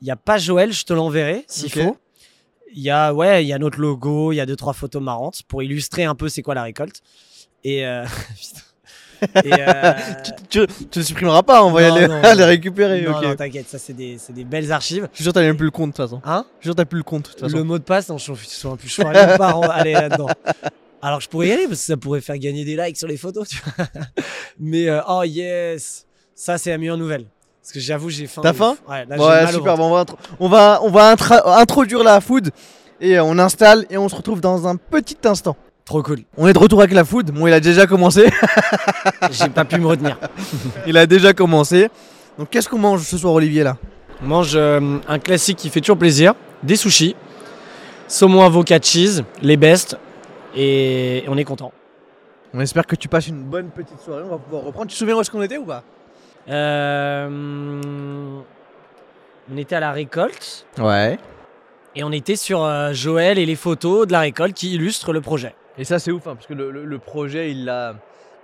Il 0.00 0.04
n'y 0.06 0.10
a 0.10 0.16
pas 0.16 0.38
Joël, 0.38 0.72
je 0.72 0.84
te 0.84 0.92
l'enverrai 0.92 1.44
s'il 1.48 1.66
Ok. 1.66 1.84
faut. 1.86 1.96
Il 2.74 2.82
y 2.82 2.88
a, 2.90 3.12
ouais, 3.12 3.44
il 3.44 3.48
y 3.48 3.52
a 3.52 3.58
notre 3.58 3.78
logo, 3.78 4.32
il 4.32 4.36
y 4.36 4.40
a 4.40 4.46
deux, 4.46 4.56
trois 4.56 4.72
photos 4.72 5.02
marrantes 5.02 5.42
pour 5.46 5.62
illustrer 5.62 6.04
un 6.04 6.14
peu 6.14 6.28
c'est 6.30 6.40
quoi 6.42 6.54
la 6.54 6.62
récolte. 6.62 7.02
Et, 7.64 7.84
euh. 7.86 8.04
Et, 9.44 9.52
euh, 9.52 9.92
Tu, 10.48 10.66
tu, 10.66 10.86
tu 10.86 11.02
supprimeras 11.02 11.42
pas, 11.42 11.64
on 11.64 11.70
va 11.70 11.82
y 11.82 11.88
Non, 11.88 11.96
aller 12.22 12.40
non, 12.40 12.46
récupérer. 12.46 13.02
non, 13.02 13.20
non, 13.20 13.34
t'inquiète, 13.36 13.68
ça 13.68 13.78
c'est 13.78 13.92
des, 13.92 14.18
des 14.30 14.44
belles 14.44 14.70
archives. 14.72 15.08
Je 15.12 15.16
suis 15.16 15.24
sûr 15.24 15.32
que 15.32 15.38
t'as 15.38 15.44
même 15.44 15.56
plus 15.56 15.66
le 15.66 15.70
compte 15.70 15.90
de 15.90 15.96
toute 15.96 16.04
façon. 16.04 16.20
Hein 16.24 16.44
Je 16.58 16.64
suis 16.64 16.68
sûr 16.68 16.72
que 16.74 16.76
t'as 16.82 16.84
plus 16.84 16.98
le 16.98 17.04
compte 17.04 17.24
de 17.24 17.28
toute 17.30 17.40
façon. 17.40 17.56
Le 17.56 17.64
mot 17.64 17.78
de 17.78 17.84
passe, 17.84 18.08
non, 18.08 18.18
je 18.18 18.32
suis 18.34 18.68
un 18.68 18.76
plus 18.76 18.94
pourrais 18.94 19.26
même 19.26 19.38
pas 19.38 19.50
aller 19.72 19.92
là-dedans. 19.92 20.28
Alors 21.02 21.20
je 21.20 21.28
pourrais 21.28 21.48
y 21.48 21.52
aller 21.52 21.66
parce 21.66 21.80
que 21.80 21.86
ça 21.86 21.96
pourrait 21.96 22.20
faire 22.20 22.38
gagner 22.38 22.64
des 22.64 22.76
likes 22.76 22.96
sur 22.96 23.08
les 23.08 23.16
photos, 23.16 23.48
tu 23.48 23.60
vois. 23.76 23.86
Mais 24.60 24.88
euh, 24.88 25.00
oh 25.08 25.22
yes, 25.24 26.06
ça 26.34 26.58
c'est 26.58 26.70
la 26.70 26.78
meilleure 26.78 26.96
nouvelle. 26.98 27.26
Parce 27.60 27.72
que 27.72 27.80
j'avoue, 27.80 28.10
j'ai 28.10 28.26
faim. 28.26 28.42
T'as 28.42 28.52
faim. 28.52 28.76
Ouais, 28.88 29.04
là, 29.06 29.16
Ouais, 29.16 29.52
super. 29.52 29.76
bon, 29.76 29.86
on 29.88 29.92
va, 29.94 30.04
on 30.40 30.48
va, 30.48 30.80
on 30.82 30.90
va 30.90 31.14
introduire 31.58 32.02
la 32.02 32.20
food 32.20 32.50
et 33.00 33.18
euh, 33.18 33.24
on 33.24 33.38
installe 33.38 33.86
et 33.90 33.96
on 33.98 34.08
se 34.08 34.14
retrouve 34.16 34.40
dans 34.40 34.66
un 34.66 34.76
petit 34.76 35.16
instant. 35.24 35.56
Trop 35.84 36.02
cool. 36.02 36.20
On 36.36 36.46
est 36.46 36.52
de 36.52 36.58
retour 36.58 36.80
avec 36.80 36.92
la 36.92 37.04
food. 37.04 37.30
Bon, 37.32 37.46
il 37.46 37.52
a 37.52 37.60
déjà 37.60 37.86
commencé. 37.86 38.30
J'ai 39.30 39.48
pas 39.48 39.64
pu 39.64 39.78
me 39.78 39.86
retenir. 39.86 40.16
il 40.86 40.96
a 40.96 41.06
déjà 41.06 41.32
commencé. 41.32 41.88
Donc, 42.38 42.50
qu'est-ce 42.50 42.68
qu'on 42.68 42.78
mange 42.78 43.02
ce 43.02 43.18
soir, 43.18 43.34
Olivier 43.34 43.64
là? 43.64 43.76
On 44.22 44.26
mange 44.26 44.52
euh, 44.54 44.98
un 45.08 45.18
classique 45.18 45.58
qui 45.58 45.68
fait 45.68 45.80
toujours 45.80 45.98
plaisir, 45.98 46.34
des 46.62 46.76
sushis, 46.76 47.16
saumon 48.06 48.42
avocat 48.42 48.78
cheese, 48.80 49.24
les 49.42 49.56
best, 49.56 49.98
et 50.54 51.24
on 51.26 51.36
est 51.36 51.44
content. 51.44 51.72
On 52.54 52.60
espère 52.60 52.86
que 52.86 52.94
tu 52.94 53.08
passes 53.08 53.26
une 53.26 53.42
bonne 53.42 53.70
petite 53.70 54.00
soirée. 54.00 54.22
On 54.24 54.30
va 54.30 54.38
pouvoir 54.38 54.62
reprendre. 54.62 54.86
Tu 54.86 54.94
te 54.94 54.98
souviens 54.98 55.16
où 55.16 55.20
est-ce 55.20 55.30
qu'on 55.30 55.42
était 55.42 55.58
ou 55.58 55.64
pas? 55.64 55.82
Euh, 56.48 58.40
on 59.52 59.56
était 59.56 59.74
à 59.74 59.80
la 59.80 59.92
récolte 59.92 60.66
Ouais. 60.78 61.18
et 61.96 62.04
on 62.04 62.12
était 62.12 62.36
sur 62.36 62.62
euh, 62.64 62.92
Joël 62.92 63.38
et 63.38 63.46
les 63.46 63.56
photos 63.56 64.06
de 64.06 64.12
la 64.12 64.20
récolte 64.20 64.54
qui 64.54 64.74
illustrent 64.74 65.12
le 65.12 65.20
projet. 65.20 65.54
Et 65.78 65.84
ça, 65.84 65.98
c'est 65.98 66.10
ouf, 66.12 66.26
hein, 66.26 66.34
parce 66.34 66.46
que 66.46 66.54
le, 66.54 66.70
le- 66.70 66.84
le 66.84 66.98
projet, 66.98 67.50
il 67.50 67.64
l'a. 67.64 67.94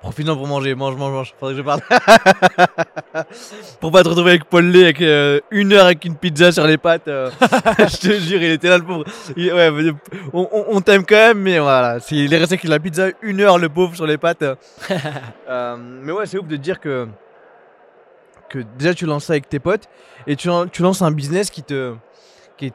Profite-en 0.00 0.36
pour 0.36 0.46
manger, 0.46 0.76
mange, 0.76 0.94
mange, 0.96 1.12
mange. 1.12 1.34
Faudrait 1.40 1.54
que 1.54 1.58
je 1.58 1.62
parle. 1.64 1.80
pour 3.80 3.90
pas 3.90 4.04
te 4.04 4.08
retrouver 4.08 4.30
avec 4.30 4.44
Paul 4.44 4.64
Lé 4.66 4.84
avec 4.84 5.00
euh, 5.00 5.40
une 5.50 5.72
heure 5.72 5.86
avec 5.86 6.04
une 6.04 6.14
pizza 6.14 6.52
sur 6.52 6.66
les 6.68 6.78
pattes. 6.78 7.08
euh, 7.08 7.30
je 7.78 7.96
te 7.96 8.12
jure, 8.12 8.40
il 8.40 8.52
était 8.52 8.68
là 8.68 8.78
le 8.78 8.84
pauvre. 8.84 9.04
Il- 9.36 9.52
ouais, 9.52 9.70
on 10.32 10.48
on- 10.52 10.64
on 10.68 10.80
t'aime 10.80 11.04
quand 11.04 11.16
même, 11.16 11.40
mais 11.40 11.58
voilà. 11.58 11.98
c'est- 12.00 12.14
Il 12.14 12.32
est 12.32 12.38
resté 12.38 12.54
avec 12.54 12.64
la 12.64 12.78
pizza 12.78 13.08
une 13.22 13.40
heure, 13.40 13.58
le 13.58 13.68
pauvre, 13.68 13.94
sur 13.96 14.06
les 14.06 14.18
pattes. 14.18 14.42
euh. 14.42 14.54
Mais 16.02 16.12
ouais, 16.12 16.26
c'est 16.26 16.38
ouf 16.38 16.46
de 16.46 16.56
dire 16.56 16.78
que. 16.80 17.08
Que 18.48 18.60
déjà, 18.78 18.94
tu 18.94 19.04
lances 19.04 19.24
ça 19.26 19.34
avec 19.34 19.48
tes 19.48 19.58
potes 19.58 19.84
et 20.26 20.36
tu, 20.36 20.48
tu 20.72 20.82
lances 20.82 21.02
un 21.02 21.10
business 21.10 21.50
qui 21.50 21.62
te. 21.62 21.94
qui 22.56 22.66
est 22.66 22.74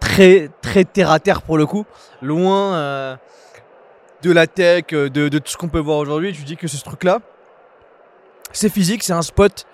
très, 0.00 0.48
très 0.62 0.84
terre 0.84 1.10
à 1.10 1.20
terre 1.20 1.42
pour 1.42 1.58
le 1.58 1.66
coup. 1.66 1.84
Loin. 2.22 3.18
De 4.22 4.30
la 4.32 4.46
tech, 4.46 4.84
euh, 4.92 5.08
de, 5.08 5.28
de 5.28 5.38
tout 5.38 5.50
ce 5.52 5.56
qu'on 5.56 5.68
peut 5.68 5.78
voir 5.78 5.98
aujourd'hui, 5.98 6.32
tu 6.32 6.42
dis 6.42 6.56
que 6.56 6.68
ce 6.68 6.82
truc-là, 6.84 7.20
c'est 8.52 8.68
physique, 8.68 9.02
c'est 9.02 9.12
un 9.12 9.22
spot 9.22 9.66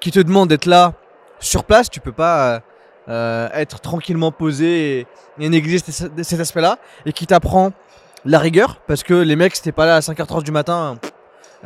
qui 0.00 0.10
te 0.10 0.20
demande 0.20 0.48
d'être 0.48 0.66
là 0.66 0.94
sur 1.40 1.64
place. 1.64 1.90
Tu 1.90 2.00
peux 2.00 2.12
pas 2.12 2.54
euh, 2.54 2.60
euh, 3.08 3.48
être 3.54 3.80
tranquillement 3.80 4.32
posé 4.32 5.00
et, 5.00 5.06
et 5.38 5.48
négliger 5.48 5.78
cet, 5.78 6.22
cet 6.24 6.40
aspect-là 6.40 6.78
et 7.06 7.12
qui 7.12 7.26
t'apprend 7.26 7.72
la 8.24 8.38
rigueur 8.38 8.76
parce 8.86 9.02
que 9.02 9.14
les 9.14 9.36
mecs, 9.36 9.56
si 9.56 9.62
t'es 9.62 9.72
pas 9.72 9.86
là 9.86 9.96
à 9.96 10.00
5h30 10.00 10.44
du 10.44 10.52
matin, 10.52 10.98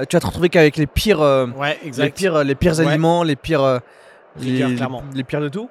tu 0.09 0.17
vas 0.17 0.21
te 0.21 0.27
retrouver 0.27 0.49
qu'avec 0.49 0.77
les 0.77 0.87
pires, 0.87 1.21
euh, 1.21 1.47
Ouais, 1.57 1.79
les 1.97 2.11
pires, 2.11 2.43
les 2.45 2.55
pires 2.55 2.79
Ouais. 2.79 2.87
aliments, 2.87 3.23
les 3.23 3.37
pires, 3.37 3.63
euh, 3.63 3.79
les, 4.41 5.25
pires 5.25 5.41
de 5.41 5.49
tout, 5.49 5.69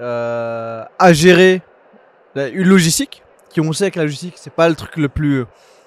à 0.00 1.12
gérer 1.12 1.62
la- 2.34 2.48
une 2.48 2.66
logistique. 2.68 3.22
Qui 3.50 3.60
on 3.60 3.72
sait 3.74 3.90
que 3.90 3.98
la 3.98 4.04
logistique 4.06 4.34
c'est 4.36 4.52
pas 4.52 4.66
le 4.70 4.74
truc 4.74 4.96
le 4.96 5.10
plus 5.10 5.44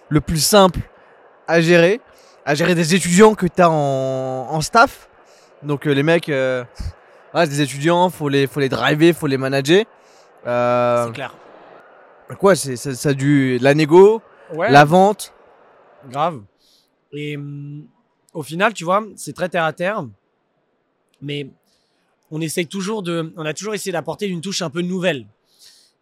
le 0.09 0.21
plus 0.21 0.43
simple 0.43 0.79
à 1.47 1.61
gérer, 1.61 2.01
à 2.45 2.55
gérer 2.55 2.75
des 2.75 2.95
étudiants 2.95 3.35
que 3.35 3.45
tu 3.47 3.61
as 3.61 3.69
en, 3.69 4.47
en 4.49 4.61
staff. 4.61 5.09
Donc 5.63 5.87
euh, 5.87 5.91
les 5.93 6.03
mecs, 6.03 6.29
euh, 6.29 6.63
voilà, 7.31 7.47
des 7.47 7.61
étudiants, 7.61 8.09
faut 8.09 8.29
les 8.29 8.47
faut 8.47 8.59
les 8.59 8.69
driver, 8.69 9.13
faut 9.13 9.27
les 9.27 9.37
manager. 9.37 9.83
Euh, 10.45 11.07
C'est 11.07 11.13
clair. 11.13 11.35
quoi, 12.39 12.55
c'est 12.55 12.75
ça, 12.75 12.93
ça 12.93 13.09
a 13.09 13.13
du 13.13 13.57
la 13.59 13.73
négo, 13.73 14.21
Ouais, 14.53 14.69
la 14.71 14.85
vente. 14.85 15.33
grave. 16.09 16.41
Et 17.11 17.35
hum, 17.37 17.85
au 18.33 18.43
final, 18.43 18.73
tu 18.73 18.83
vois, 18.83 19.03
c'est 19.15 19.33
très 19.33 19.49
terre 19.49 19.63
à 19.63 19.73
terre, 19.73 20.05
mais 21.21 21.47
on 22.31 22.41
essaye 22.41 22.67
toujours 22.67 23.01
de, 23.01 23.33
on 23.37 23.45
a 23.45 23.53
toujours 23.53 23.73
essayé 23.73 23.91
d'apporter 23.91 24.27
une 24.27 24.41
touche 24.41 24.61
un 24.61 24.69
peu 24.69 24.81
nouvelle. 24.81 25.25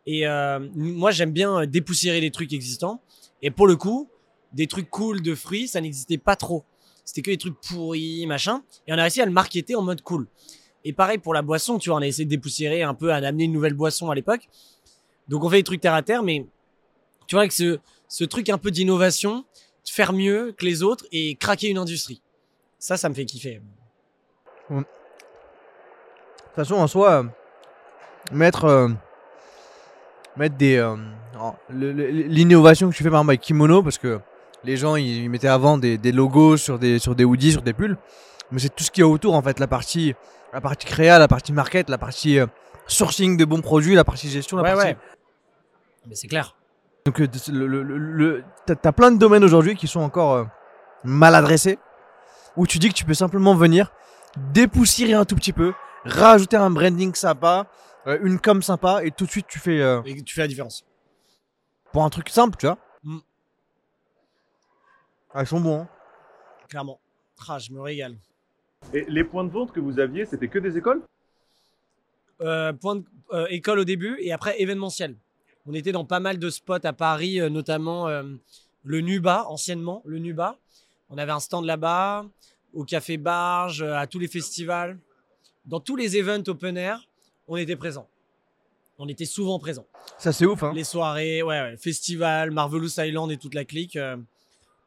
Et 0.06 0.28
euh, 0.28 0.60
moi, 0.76 1.12
j'aime 1.12 1.32
bien 1.32 1.66
dépoussiérer 1.66 2.20
les 2.20 2.32
trucs 2.32 2.52
existants. 2.52 3.02
Et 3.44 3.52
pour 3.52 3.68
le 3.68 3.76
coup, 3.76 4.10
des 4.54 4.68
trucs 4.68 4.90
cool 4.90 5.22
de 5.22 5.36
fruits, 5.36 5.68
ça 5.68 5.82
n'existait 5.82 6.18
pas 6.18 6.38
trop. 6.38 6.64
C'était 7.04 7.22
que 7.22 7.30
des 7.30 7.38
trucs 7.38 7.60
pourris, 7.60 8.26
machin. 8.26 8.64
Et 8.88 8.94
on 8.94 8.98
a 8.98 9.02
réussi 9.02 9.22
à 9.22 9.26
le 9.26 9.32
marketer 9.32 9.76
en 9.76 9.82
mode 9.82 10.02
cool. 10.02 10.28
Et 10.86 10.94
pareil 10.94 11.18
pour 11.18 11.34
la 11.34 11.42
boisson, 11.42 11.78
tu 11.78 11.90
vois, 11.90 12.00
on 12.00 12.02
a 12.02 12.08
essayé 12.08 12.24
de 12.24 12.30
dépoussiérer 12.30 12.84
un 12.84 12.94
peu, 12.94 13.12
à 13.12 13.18
amener 13.18 13.44
une 13.44 13.52
nouvelle 13.52 13.74
boisson 13.74 14.10
à 14.10 14.16
l'époque. 14.16 14.48
Donc 15.28 15.44
on 15.44 15.50
fait 15.50 15.58
des 15.58 15.64
trucs 15.64 15.82
terre 15.82 15.94
à 15.94 16.02
terre, 16.02 16.24
mais 16.24 16.46
tu 17.28 17.36
vois, 17.36 17.42
avec 17.42 17.52
ce, 17.52 18.24
truc 18.24 18.48
un 18.48 18.58
peu 18.58 18.72
d'innovation, 18.72 19.46
faire 19.86 20.14
mieux 20.14 20.54
que 20.58 20.66
les 20.66 20.82
autres 20.82 21.06
et 21.12 21.36
craquer 21.36 21.68
une 21.68 21.78
industrie. 21.78 22.22
Ça, 22.80 22.96
ça 22.96 23.10
me 23.10 23.14
fait 23.14 23.26
kiffer. 23.26 23.62
De 24.70 24.78
toute 24.78 24.86
façon, 26.56 26.76
en 26.76 26.88
soi, 26.88 27.26
mettre, 28.32 28.66
euh, 28.66 28.90
mettre 30.38 30.56
des. 30.56 30.78
euh, 30.78 30.96
L'innovation 31.70 32.90
que 32.90 32.96
tu 32.96 33.04
fais 33.04 33.10
par 33.10 33.20
exemple 33.20 33.32
avec 33.32 33.42
Kimono, 33.42 33.84
parce 33.84 33.98
que 33.98 34.20
les 34.64 34.78
gens 34.78 34.96
ils, 34.96 35.24
ils 35.24 35.30
mettaient 35.30 35.48
avant 35.48 35.78
des, 35.78 35.98
des 35.98 36.12
logos 36.12 36.58
sur 36.58 36.80
des, 36.80 37.00
sur 37.00 37.16
des 37.16 37.24
hoodies, 37.26 37.52
sur 37.54 37.62
des 37.62 37.74
pulls, 37.74 37.98
mais 38.52 38.60
c'est 38.60 38.74
tout 38.74 38.84
ce 38.84 38.92
qu'il 38.92 39.02
y 39.02 39.06
a 39.06 39.08
autour 39.08 39.34
en 39.36 39.42
fait, 39.42 39.60
la 39.60 39.68
partie, 39.68 40.14
la 40.54 40.62
partie 40.62 40.86
créa, 40.88 41.20
la 41.20 41.28
partie 41.28 41.54
market, 41.54 41.90
la 41.90 41.98
partie 41.98 42.40
euh, 42.40 42.46
sourcing 42.88 43.38
de 43.38 43.46
bons 43.46 43.62
produits, 43.62 43.96
la 43.96 44.04
partie 44.04 44.30
gestion, 44.30 44.58
la 44.58 44.64
Ouais, 44.64 44.72
partie. 44.74 44.88
ouais. 44.88 44.98
Mais 46.08 46.16
c'est 46.16 46.28
clair. 46.28 46.56
Donc 47.06 47.20
euh, 47.20 47.28
le, 47.52 47.68
le- 47.68 47.84
le- 47.84 47.98
le- 47.98 48.44
t'as- 48.66 48.92
plein 48.94 49.12
de 49.12 49.18
domaines 49.18 49.44
aujourd'hui 49.44 49.76
qui 49.76 49.88
sont 49.88 50.00
encore 50.02 50.34
euh, 50.34 50.44
mal 51.04 51.36
adressé, 51.36 51.80
où 52.56 52.66
tu 52.68 52.78
dis 52.80 52.90
que 52.90 52.94
tu 52.94 53.06
peux 53.06 53.14
simplement 53.14 53.56
venir 53.56 53.92
dépoussiérer 54.54 55.14
un 55.14 55.26
tout 55.26 55.36
petit 55.36 55.54
peu, 55.54 55.74
rajouter 56.06 56.58
un 56.58 56.70
branding 56.72 57.14
sympa, 57.14 57.68
euh, 58.08 58.18
une 58.24 58.40
com 58.40 58.62
sympa, 58.62 59.02
et 59.04 59.12
tout 59.12 59.26
de 59.26 59.32
suite 59.32 59.46
tu 59.48 59.60
fais 59.60 59.80
euh, 59.82 60.02
Et 60.06 60.22
tu 60.24 60.34
fais 60.34 60.42
la 60.42 60.48
différence. 60.48 60.84
Pour 61.94 62.04
un 62.04 62.10
truc 62.10 62.28
simple, 62.30 62.58
tu 62.60 62.66
vois. 62.66 62.78
Mm. 63.04 63.20
Ah, 65.34 65.42
ils 65.44 65.48
sont 65.48 65.62
bons. 65.62 65.82
hein. 65.82 65.88
Clairement. 66.68 67.00
Ah, 67.48 67.60
je 67.60 67.72
me 67.72 67.80
régale. 67.80 68.18
Et 68.94 69.06
les 69.08 69.24
points 69.24 69.44
de 69.46 69.50
vente 69.52 69.72
que 69.72 69.80
vous 69.80 70.00
aviez, 70.00 70.26
c'était 70.26 70.48
que 70.50 70.60
des 70.60 70.78
écoles? 70.78 71.02
Euh, 72.42 72.74
point 72.74 72.98
de- 72.98 73.06
euh, 73.32 73.46
école 73.50 73.80
au 73.80 73.84
début 73.86 74.18
et 74.20 74.34
après 74.34 74.60
événementiel. 74.62 75.16
On 75.66 75.74
était 75.74 75.92
dans 75.94 76.04
pas 76.04 76.20
mal 76.20 76.40
de 76.40 76.50
spots 76.50 76.84
à 76.86 76.92
Paris, 76.94 77.40
euh, 77.40 77.50
notamment 77.50 78.08
euh, 78.10 78.24
le 78.84 79.00
Nuba, 79.02 79.46
anciennement 79.48 80.02
le 80.06 80.18
Nuba. 80.20 80.58
On 81.10 81.18
avait 81.18 81.32
un 81.32 81.40
stand 81.40 81.66
là-bas, 81.66 82.26
au 82.74 82.84
Café 82.84 83.18
Barge, 83.18 83.82
à 83.84 84.08
tous 84.08 84.20
les 84.20 84.28
festivals. 84.28 84.98
Dans 85.66 85.80
tous 85.80 85.96
les 85.96 86.18
events 86.18 86.44
open 86.48 86.76
air, 86.76 87.08
on 87.48 87.56
était 87.56 87.76
présent. 87.78 88.10
On 89.04 89.08
était 89.10 89.26
souvent 89.26 89.60
présent. 89.60 89.86
Ça 90.18 90.32
c'est 90.32 90.46
ouf. 90.46 90.64
Hein. 90.64 90.72
Les 90.74 90.86
soirées, 90.86 91.44
ouais, 91.44 91.60
ouais, 91.62 91.76
festival, 91.78 92.52
Marvelous 92.52 93.00
Island 93.00 93.30
et 93.32 93.38
toute 93.38 93.54
la 93.54 93.66
clique. 93.66 93.98
euh, 93.98 94.16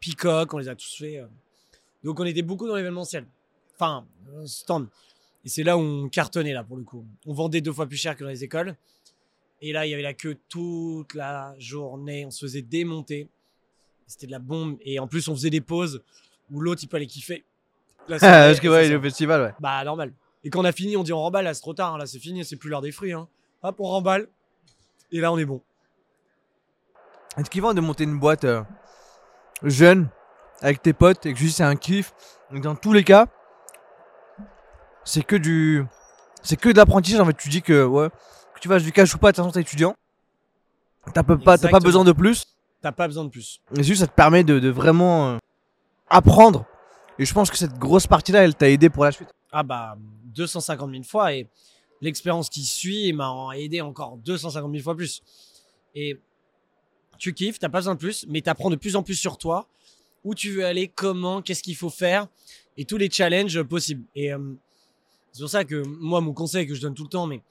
Peacock, 0.01 0.55
on 0.55 0.59
les 0.59 0.69
a 0.69 0.75
tous 0.75 0.97
fait. 0.97 1.19
euh. 1.19 1.27
Donc 2.03 2.19
on 2.19 2.25
était 2.25 2.41
beaucoup 2.43 2.67
dans 2.67 2.77
l'événementiel. 2.77 3.27
Enfin, 3.75 4.07
euh, 4.35 4.47
stand. 4.47 4.89
Et 5.45 5.51
c'est 5.51 5.63
là 5.63 5.77
où 5.77 5.81
on 5.83 6.09
cartonnait, 6.09 6.55
là, 6.55 6.65
pour 6.65 6.77
le 6.79 6.83
coup. 6.83 7.05
On 7.27 7.35
vendait 7.35 7.61
deux 7.61 7.73
fois 7.73 7.87
plus 7.87 7.99
cher 7.99 8.17
que 8.17 8.25
dans 8.25 8.31
les 8.31 8.43
écoles. 8.43 8.75
Et 9.61 9.73
là, 9.73 9.87
il 9.87 9.91
y 9.91 9.95
avait 9.95 10.03
la 10.03 10.15
queue 10.15 10.37
toute 10.49 11.13
la 11.15 11.55
journée. 11.59 12.25
On 12.27 12.31
se 12.31 12.45
faisait 12.47 12.63
démonter. 12.63 13.29
C'était 14.07 14.27
de 14.27 14.33
la 14.33 14.39
bombe. 14.39 14.79
Et 14.81 14.99
en 14.99 15.07
plus, 15.07 15.29
on 15.29 15.35
faisait 15.35 15.51
des 15.51 15.61
pauses 15.61 16.03
où 16.51 16.61
l'autre, 16.61 16.81
il 16.83 16.89
peut 16.89 16.97
aller 16.97 17.07
kiffer. 17.07 17.45
Là, 18.09 18.19
Parce 18.21 18.61
que 18.61 18.69
ouais, 18.69 18.85
ça, 18.85 18.91
le 18.91 19.01
festival, 19.01 19.43
ouais. 19.43 19.55
Bah, 19.61 19.85
normal. 19.85 20.13
Et 20.43 20.51
quand 20.51 20.61
on 20.61 20.65
a 20.65 20.73
fini, 20.73 20.97
on 20.97 21.03
dit 21.03 21.13
on 21.13 21.21
remballe. 21.21 21.45
Là, 21.45 21.55
c'est 21.55 21.61
trop 21.61 21.75
tard. 21.75 21.95
hein. 21.95 21.99
Là, 21.99 22.07
c'est 22.07 22.19
fini. 22.19 22.45
C'est 22.45 22.57
plus 22.57 22.71
l'heure 22.71 22.81
des 22.83 22.93
fruits. 22.93 23.13
hein. 23.13 23.29
Hop, 23.67 23.81
on 23.81 23.89
remballe. 23.89 24.29
Et 25.11 25.19
là, 25.19 25.33
on 25.33 25.39
est 25.39 25.45
bon. 25.45 25.61
Est-ce 27.37 27.51
qu'ils 27.51 27.63
vont 27.63 27.75
de 27.75 27.81
monter 27.81 28.05
une 28.05 28.17
boîte 28.17 28.45
euh, 28.45 28.63
jeune 29.65 30.09
avec 30.61 30.81
tes 30.83 30.93
potes 30.93 31.27
et 31.27 31.33
que 31.33 31.39
juste 31.41 31.57
c'est 31.57 31.65
un 31.65 31.75
kiff? 31.75 32.15
Donc 32.53 32.63
dans 32.63 32.77
tous 32.77 32.93
les 32.93 33.03
cas, 33.03 33.27
c'est 35.03 35.25
que 35.25 35.35
du, 35.35 35.85
c'est 36.45 36.57
que 36.57 36.69
de 36.69 36.77
l'apprentissage. 36.77 37.21
En 37.21 37.27
fait, 37.27 37.37
tu 37.37 37.49
dis 37.49 37.61
que 37.61 37.85
ouais, 37.85 38.09
que 38.55 38.61
tu 38.61 38.69
fasses 38.69 38.85
du 38.85 38.93
cash 38.93 39.13
ou 39.17 39.19
pas, 39.19 39.33
de 39.33 39.37
toute 39.37 39.45
façon 39.45 39.53
t'es 39.53 39.63
étudiant. 39.63 39.97
T'as 41.13 41.25
pas, 41.25 41.59
t'as 41.59 41.69
pas 41.69 41.81
besoin 41.81 42.05
de 42.05 42.13
plus. 42.13 42.47
T'as 42.81 42.93
pas 42.93 43.09
besoin 43.09 43.25
de 43.25 43.31
plus. 43.31 43.61
Et 43.77 43.83
juste 43.83 44.01
ça 44.01 44.07
te 44.07 44.15
permet 44.15 44.45
de, 44.45 44.61
de 44.61 44.71
vraiment 44.71 45.31
euh, 45.31 45.39
apprendre. 46.09 46.67
Et 47.19 47.25
je 47.25 47.35
pense 47.35 47.51
que 47.51 47.57
cette 47.57 47.77
grosse 47.77 48.07
partie-là, 48.07 48.45
elle 48.45 48.55
t'a 48.55 48.71
aidé 48.71 48.91
pour 48.91 49.05
la 49.05 49.11
suite. 49.11 49.31
Ah 49.51 49.65
bah 49.65 49.97
250 50.37 50.89
000 50.89 51.03
fois 51.03 51.33
et 51.33 51.49
l'expérience 52.01 52.49
qui 52.51 52.65
suit 52.65 53.13
m'a 53.13 53.51
aidé 53.57 53.81
encore 53.81 54.17
250 54.19 54.71
000 54.71 54.83
fois 54.83 54.97
plus. 54.97 55.23
Et 55.95 56.19
tu 57.19 57.33
kiffes, 57.33 57.59
t'as 57.59 57.69
pas 57.69 57.79
besoin 57.79 57.95
de 57.95 57.99
plus, 57.99 58.27
mais 58.29 58.43
t'apprends 58.43 58.71
de 58.71 58.77
plus 58.77 58.97
en 58.97 59.03
plus 59.03 59.15
sur 59.15 59.39
toi, 59.39 59.69
où 60.25 60.35
tu 60.35 60.51
veux 60.51 60.67
aller, 60.67 60.89
comment, 60.89 61.43
qu'est-ce 61.43 61.63
qu'il 61.63 61.77
faut 61.77 61.91
faire 61.91 62.29
et 62.77 62.85
tous 62.85 62.99
les 62.99 63.11
challenges 63.11 63.63
possibles. 63.63 64.05
Et 64.15 64.33
euh, 64.33 64.39
c'est 65.33 65.43
pour 65.43 65.51
ça 65.51 65.65
que 65.65 65.83
moi, 65.87 66.21
mon 66.21 66.35
conseil 66.35 66.67
que 66.67 66.75
je 66.75 66.81
donne 66.81 66.95
tout 66.95 67.05
le 67.05 67.09
temps, 67.09 67.27
mais 67.27 67.43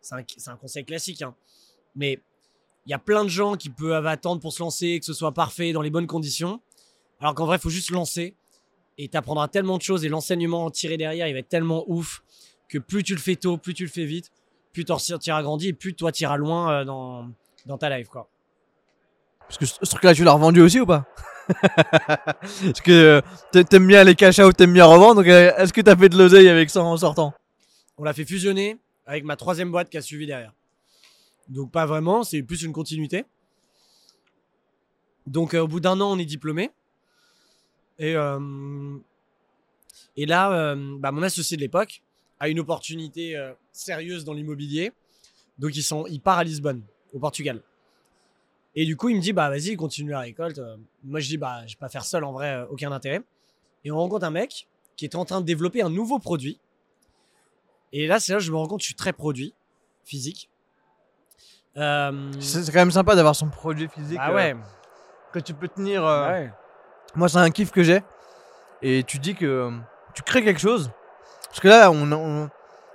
c'est 0.00 0.14
un, 0.14 0.52
un 0.52 0.56
conseil 0.56 0.84
classique, 0.84 1.22
hein, 1.22 1.34
mais 1.94 2.20
il 2.86 2.90
y 2.90 2.94
a 2.94 2.98
plein 2.98 3.22
de 3.22 3.28
gens 3.28 3.56
qui 3.56 3.70
peuvent 3.70 4.06
attendre 4.06 4.40
pour 4.40 4.52
se 4.52 4.60
lancer, 4.60 4.98
que 4.98 5.04
ce 5.04 5.12
soit 5.12 5.32
parfait, 5.32 5.72
dans 5.72 5.82
les 5.82 5.90
bonnes 5.90 6.08
conditions, 6.08 6.60
alors 7.20 7.34
qu'en 7.34 7.46
vrai, 7.46 7.58
il 7.58 7.60
faut 7.60 7.70
juste 7.70 7.90
lancer 7.90 8.34
et 8.98 9.08
t'apprendras 9.08 9.48
tellement 9.48 9.78
de 9.78 9.82
choses 9.82 10.04
et 10.04 10.08
l'enseignement 10.08 10.70
tiré 10.70 10.96
derrière, 10.96 11.28
il 11.28 11.32
va 11.32 11.38
être 11.38 11.48
tellement 11.48 11.84
ouf 11.86 12.22
que 12.72 12.78
plus 12.78 13.02
tu 13.02 13.14
le 13.14 13.20
fais 13.20 13.36
tôt, 13.36 13.58
plus 13.58 13.74
tu 13.74 13.84
le 13.84 13.90
fais 13.90 14.06
vite, 14.06 14.32
plus 14.72 14.86
t'en 14.86 14.98
sortiras 14.98 15.42
grandi 15.42 15.68
et 15.68 15.72
plus 15.74 15.94
toi 15.94 16.10
t'iras 16.10 16.38
loin 16.38 16.72
euh, 16.72 16.84
dans, 16.84 17.28
dans 17.66 17.76
ta 17.76 17.96
life 17.96 18.08
quoi. 18.08 18.28
Parce 19.46 19.58
que 19.58 19.66
ce, 19.66 19.90
truc-là, 19.90 20.14
tu 20.14 20.24
l'as 20.24 20.32
revendu 20.32 20.62
aussi 20.62 20.80
ou 20.80 20.86
pas? 20.86 21.04
Parce 21.60 22.80
que 22.82 22.90
euh, 22.90 23.20
t'a- 23.50 23.64
t'aimes 23.64 23.86
bien 23.86 24.02
les 24.02 24.14
cash 24.14 24.38
out, 24.38 24.56
t'aimes 24.56 24.72
bien 24.72 24.86
revendre. 24.86 25.16
Donc 25.16 25.26
euh, 25.26 25.54
est-ce 25.56 25.74
que 25.74 25.82
t'as 25.82 25.94
fait 25.94 26.08
de 26.08 26.16
l'oseille 26.16 26.48
avec 26.48 26.70
ça 26.70 26.82
en 26.82 26.96
sortant? 26.96 27.34
On 27.98 28.04
l'a 28.04 28.14
fait 28.14 28.24
fusionner 28.24 28.78
avec 29.04 29.24
ma 29.24 29.36
troisième 29.36 29.70
boîte 29.70 29.90
qui 29.90 29.98
a 29.98 30.00
suivi 30.00 30.26
derrière. 30.26 30.54
Donc 31.48 31.70
pas 31.70 31.84
vraiment, 31.84 32.22
c'est 32.22 32.42
plus 32.42 32.62
une 32.62 32.72
continuité. 32.72 33.26
Donc 35.26 35.52
euh, 35.52 35.60
au 35.60 35.68
bout 35.68 35.80
d'un 35.80 36.00
an, 36.00 36.12
on 36.12 36.18
est 36.18 36.24
diplômé. 36.24 36.70
Et, 37.98 38.16
euh, 38.16 38.96
et 40.16 40.24
là, 40.24 40.50
euh, 40.52 40.96
bah, 40.98 41.12
mon 41.12 41.22
associé 41.22 41.58
de 41.58 41.62
l'époque 41.62 42.02
a 42.42 42.48
une 42.48 42.58
opportunité 42.58 43.36
euh, 43.36 43.52
sérieuse 43.70 44.24
dans 44.24 44.32
l'immobilier. 44.32 44.92
Donc 45.58 45.76
ils 45.76 45.82
sont, 45.82 46.06
il 46.08 46.20
part 46.20 46.38
à 46.38 46.44
Lisbonne, 46.44 46.82
au 47.14 47.20
Portugal. 47.20 47.62
Et 48.74 48.84
du 48.84 48.96
coup, 48.96 49.10
il 49.10 49.16
me 49.16 49.20
dit, 49.20 49.32
bah 49.32 49.48
vas-y, 49.48 49.76
continue 49.76 50.10
la 50.10 50.20
récolte. 50.20 50.58
Euh, 50.58 50.76
Moi, 51.04 51.20
je 51.20 51.28
dis, 51.28 51.36
bah 51.36 51.60
je 51.66 51.74
vais 51.74 51.78
pas 51.78 51.88
faire 51.88 52.04
seul, 52.04 52.24
en 52.24 52.32
vrai, 52.32 52.54
euh, 52.54 52.66
aucun 52.68 52.90
intérêt. 52.90 53.22
Et 53.84 53.92
on 53.92 53.96
rencontre 53.96 54.24
un 54.24 54.30
mec 54.30 54.66
qui 54.96 55.04
est 55.04 55.14
en 55.14 55.24
train 55.24 55.40
de 55.40 55.46
développer 55.46 55.82
un 55.82 55.90
nouveau 55.90 56.18
produit. 56.18 56.58
Et 57.92 58.06
là, 58.08 58.18
c'est 58.18 58.32
là 58.32 58.38
que 58.38 58.44
je 58.44 58.50
me 58.50 58.56
rends 58.56 58.66
compte 58.66 58.80
je 58.80 58.86
suis 58.86 58.94
très 58.94 59.12
produit, 59.12 59.54
physique. 60.04 60.48
Euh, 61.76 62.32
C'est 62.40 62.66
quand 62.72 62.80
même 62.80 62.90
sympa 62.90 63.14
d'avoir 63.14 63.36
son 63.36 63.50
produit 63.50 63.88
physique 63.88 64.18
ah 64.20 64.30
euh, 64.30 64.34
ouais. 64.34 64.56
que 65.32 65.38
tu 65.38 65.54
peux 65.54 65.68
tenir. 65.68 66.04
euh, 66.04 66.24
Ah 66.26 66.32
ouais. 66.32 66.52
Moi, 67.14 67.28
c'est 67.28 67.38
un 67.38 67.50
kiff 67.50 67.70
que 67.70 67.82
j'ai. 67.84 68.02
Et 68.80 69.04
tu 69.04 69.18
dis 69.18 69.34
que 69.36 69.70
tu 70.14 70.22
crées 70.22 70.42
quelque 70.42 70.60
chose. 70.60 70.90
Parce 71.52 71.60
que 71.60 71.68
là, 71.68 71.90
on, 71.90 72.10
a- 72.12 72.16
on, 72.16 72.48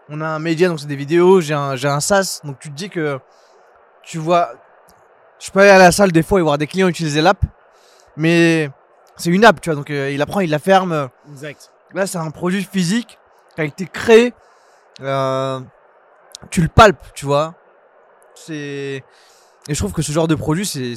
on 0.09 0.19
a 0.21 0.25
un 0.25 0.39
média, 0.39 0.67
donc 0.67 0.79
c'est 0.79 0.87
des 0.87 0.95
vidéos. 0.95 1.41
J'ai 1.41 1.53
un, 1.53 1.71
un 1.83 1.99
SaaS. 1.99 2.41
Donc 2.43 2.57
tu 2.59 2.69
te 2.71 2.75
dis 2.75 2.89
que 2.89 3.19
tu 4.03 4.17
vois. 4.17 4.49
Je 5.39 5.51
peux 5.51 5.59
aller 5.59 5.69
à 5.69 5.77
la 5.77 5.91
salle 5.91 6.11
des 6.11 6.23
fois 6.23 6.39
et 6.39 6.41
voir 6.41 6.57
des 6.57 6.65
clients 6.65 6.87
utiliser 6.87 7.21
l'app. 7.21 7.41
Mais 8.15 8.71
c'est 9.15 9.29
une 9.29 9.45
app, 9.45 9.61
tu 9.61 9.69
vois. 9.69 9.75
Donc 9.75 9.91
euh, 9.91 10.09
il 10.11 10.19
apprend, 10.23 10.39
il 10.39 10.49
la 10.49 10.57
ferme. 10.57 11.09
Exact. 11.31 11.71
Là, 11.93 12.07
c'est 12.07 12.17
un 12.17 12.31
produit 12.31 12.63
physique 12.63 13.19
qui 13.55 13.61
a 13.61 13.63
été 13.63 13.85
créé. 13.85 14.33
Euh, 15.01 15.59
tu 16.49 16.61
le 16.63 16.67
palpes, 16.67 17.13
tu 17.13 17.25
vois. 17.27 17.53
C'est. 18.33 19.03
Et 19.69 19.73
je 19.73 19.79
trouve 19.79 19.91
que 19.93 20.01
ce 20.01 20.11
genre 20.11 20.27
de 20.27 20.35
produit, 20.35 20.65
c'est- 20.65 20.95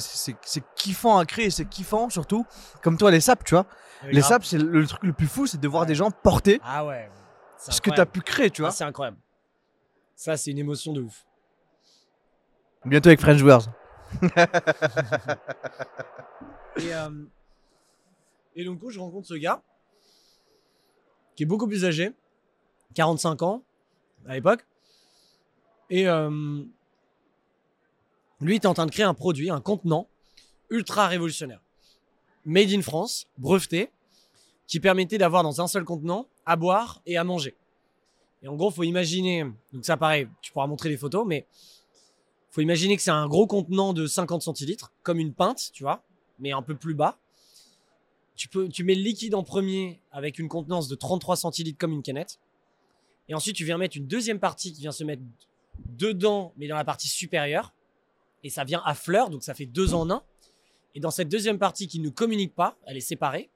kiffant 0.75 1.17
à 1.19 1.25
créer, 1.25 1.49
c'est 1.51 1.65
kiffant 1.65 2.09
surtout. 2.09 2.45
Comme 2.81 2.97
toi, 2.97 3.11
les 3.11 3.19
saps, 3.21 3.43
tu 3.45 3.53
vois. 3.53 3.65
Les 4.05 4.21
saps, 4.21 4.47
c'est 4.47 4.57
le, 4.57 4.79
le 4.79 4.87
truc 4.87 5.03
le 5.03 5.13
plus 5.13 5.27
fou, 5.27 5.45
c'est 5.45 5.59
de 5.59 5.67
voir 5.67 5.81
Ouais. 5.81 5.87
des 5.87 5.93
gens 5.95 6.09
porter 6.09 6.59
Ah 6.65 6.85
ouais. 6.85 7.09
C'est 7.63 7.71
ce 7.73 7.81
que 7.81 7.91
tu 7.91 7.99
as 7.99 8.05
pu 8.05 8.21
créer, 8.21 8.49
tu 8.49 8.61
Ah, 8.63 8.65
vois. 8.67 8.71
c'est 8.71 8.83
incroyable. 8.83 9.17
Ça, 10.15 10.35
c'est 10.37 10.49
une 10.51 10.57
émotion 10.57 10.93
de 10.93 11.01
ouf. 11.01 11.25
Bientôt 12.85 13.09
avec 13.09 13.21
French 13.21 13.37
Joueurs. 13.37 13.67
Et, 16.77 16.93
euh, 16.93 17.09
et 18.55 18.63
donc, 18.63 18.79
je 18.89 18.99
rencontre 18.99 19.27
ce 19.27 19.33
gars 19.35 19.61
qui 21.35 21.43
est 21.43 21.45
beaucoup 21.45 21.67
plus 21.67 21.85
âgé, 21.85 22.13
45 22.95 23.41
ans 23.43 23.63
à 24.27 24.33
l'époque. 24.35 24.65
Et 25.89 26.07
euh, 26.07 26.63
lui, 28.39 28.55
il 28.55 28.61
est 28.61 28.65
en 28.65 28.73
train 28.73 28.85
de 28.85 28.91
créer 28.91 29.05
un 29.05 29.13
produit, 29.13 29.49
un 29.49 29.61
contenant 29.61 30.07
ultra 30.69 31.07
révolutionnaire. 31.07 31.61
Made 32.45 32.71
in 32.71 32.81
France, 32.81 33.27
breveté, 33.37 33.91
qui 34.67 34.79
permettait 34.79 35.17
d'avoir 35.17 35.43
dans 35.43 35.61
un 35.61 35.67
seul 35.67 35.83
contenant 35.83 36.27
à 36.45 36.55
boire 36.55 37.01
et 37.05 37.17
à 37.17 37.23
manger. 37.23 37.55
Et 38.43 38.47
en 38.47 38.55
gros, 38.55 38.71
faut 38.71 38.83
imaginer, 38.83 39.45
donc 39.71 39.85
ça 39.85 39.97
pareil, 39.97 40.27
tu 40.41 40.51
pourras 40.51 40.67
montrer 40.67 40.89
les 40.89 40.97
photos, 40.97 41.25
mais 41.27 41.45
faut 42.49 42.61
imaginer 42.61 42.97
que 42.97 43.03
c'est 43.03 43.11
un 43.11 43.27
gros 43.27 43.47
contenant 43.47 43.93
de 43.93 44.07
50 44.07 44.41
centilitres, 44.41 44.91
comme 45.03 45.19
une 45.19 45.33
pinte, 45.33 45.71
tu 45.73 45.83
vois, 45.83 46.03
mais 46.39 46.51
un 46.51 46.61
peu 46.61 46.75
plus 46.75 46.93
bas. 46.93 47.17
Tu, 48.35 48.47
peux, 48.47 48.67
tu 48.67 48.83
mets 48.83 48.95
le 48.95 49.03
liquide 49.03 49.35
en 49.35 49.43
premier 49.43 50.01
avec 50.11 50.39
une 50.39 50.49
contenance 50.49 50.87
de 50.87 50.95
33 50.95 51.35
centilitres 51.35 51.77
comme 51.77 51.93
une 51.93 52.01
canette. 52.01 52.39
Et 53.29 53.35
ensuite, 53.35 53.55
tu 53.55 53.63
viens 53.63 53.77
mettre 53.77 53.95
une 53.95 54.07
deuxième 54.07 54.39
partie 54.39 54.73
qui 54.73 54.81
vient 54.81 54.91
se 54.91 55.03
mettre 55.03 55.21
dedans, 55.85 56.53
mais 56.57 56.67
dans 56.67 56.75
la 56.75 56.83
partie 56.83 57.07
supérieure. 57.07 57.73
Et 58.43 58.49
ça 58.49 58.63
vient 58.63 58.81
à 58.83 58.95
fleur, 58.95 59.29
donc 59.29 59.43
ça 59.43 59.53
fait 59.53 59.67
deux 59.67 59.93
en 59.93 60.09
un. 60.09 60.23
Et 60.95 60.99
dans 60.99 61.11
cette 61.11 61.29
deuxième 61.29 61.59
partie 61.59 61.87
qui 61.87 61.99
ne 61.99 62.09
communique 62.09 62.53
pas, 62.53 62.75
elle 62.85 62.97
est 62.97 63.01
séparée, 63.01 63.49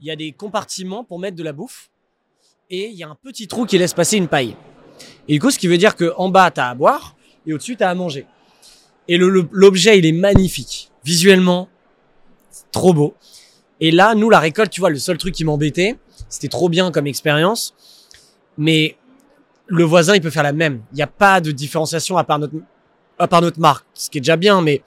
il 0.00 0.06
y 0.06 0.10
a 0.10 0.16
des 0.16 0.32
compartiments 0.32 1.04
pour 1.04 1.18
mettre 1.18 1.36
de 1.36 1.42
la 1.42 1.52
bouffe. 1.52 1.90
Et 2.74 2.88
il 2.88 2.96
y 2.96 3.04
a 3.04 3.08
un 3.08 3.14
petit 3.14 3.46
trou 3.46 3.66
qui 3.66 3.78
laisse 3.78 3.94
passer 3.94 4.16
une 4.16 4.26
paille. 4.26 4.56
Et 5.28 5.34
du 5.34 5.40
coup, 5.40 5.52
ce 5.52 5.60
qui 5.60 5.68
veut 5.68 5.78
dire 5.78 5.94
qu'en 5.94 6.28
bas, 6.28 6.50
tu 6.50 6.58
as 6.58 6.70
à 6.70 6.74
boire 6.74 7.14
et 7.46 7.52
au-dessus, 7.52 7.76
tu 7.76 7.84
as 7.84 7.88
à 7.88 7.94
manger. 7.94 8.26
Et 9.06 9.16
l'objet, 9.16 9.96
il 9.96 10.04
est 10.04 10.12
magnifique. 10.12 10.90
Visuellement, 11.04 11.68
c'est 12.50 12.68
trop 12.72 12.92
beau. 12.92 13.14
Et 13.78 13.92
là, 13.92 14.16
nous, 14.16 14.28
la 14.28 14.40
récolte, 14.40 14.72
tu 14.72 14.80
vois, 14.80 14.90
le 14.90 14.98
seul 14.98 15.18
truc 15.18 15.36
qui 15.36 15.44
m'embêtait, 15.44 15.96
c'était 16.28 16.48
trop 16.48 16.68
bien 16.68 16.90
comme 16.90 17.06
expérience. 17.06 17.76
Mais 18.58 18.96
le 19.68 19.84
voisin, 19.84 20.16
il 20.16 20.20
peut 20.20 20.30
faire 20.30 20.42
la 20.42 20.52
même. 20.52 20.82
Il 20.90 20.96
n'y 20.96 21.02
a 21.02 21.06
pas 21.06 21.40
de 21.40 21.52
différenciation 21.52 22.18
à 22.18 22.24
part 22.24 22.40
notre, 22.40 23.60
marque, 23.60 23.86
ce 23.94 24.10
qui 24.10 24.18
est 24.18 24.20
déjà 24.20 24.36
bien. 24.36 24.62
Mais 24.62 24.82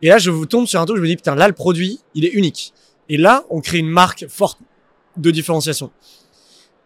et 0.00 0.08
là, 0.08 0.16
je 0.16 0.30
tombe 0.46 0.66
sur 0.66 0.80
un 0.80 0.86
truc, 0.86 0.96
je 0.96 1.02
me 1.02 1.06
dis 1.06 1.16
putain, 1.16 1.34
là, 1.34 1.48
le 1.48 1.54
produit, 1.54 2.00
il 2.14 2.24
est 2.24 2.32
unique. 2.32 2.72
Et 3.10 3.18
là, 3.18 3.44
on 3.50 3.60
crée 3.60 3.78
une 3.78 3.90
marque 3.90 4.26
forte 4.26 4.58
de 5.18 5.30
différenciation. 5.30 5.90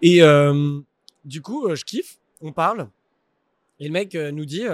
Et 0.02 0.22
euh, 0.22 0.80
du 1.24 1.40
coup, 1.40 1.66
euh, 1.66 1.74
je 1.74 1.84
kiffe, 1.84 2.18
on 2.40 2.52
parle. 2.52 2.88
Et 3.80 3.86
le 3.86 3.92
mec 3.92 4.14
euh, 4.14 4.30
nous 4.30 4.44
dit, 4.44 4.64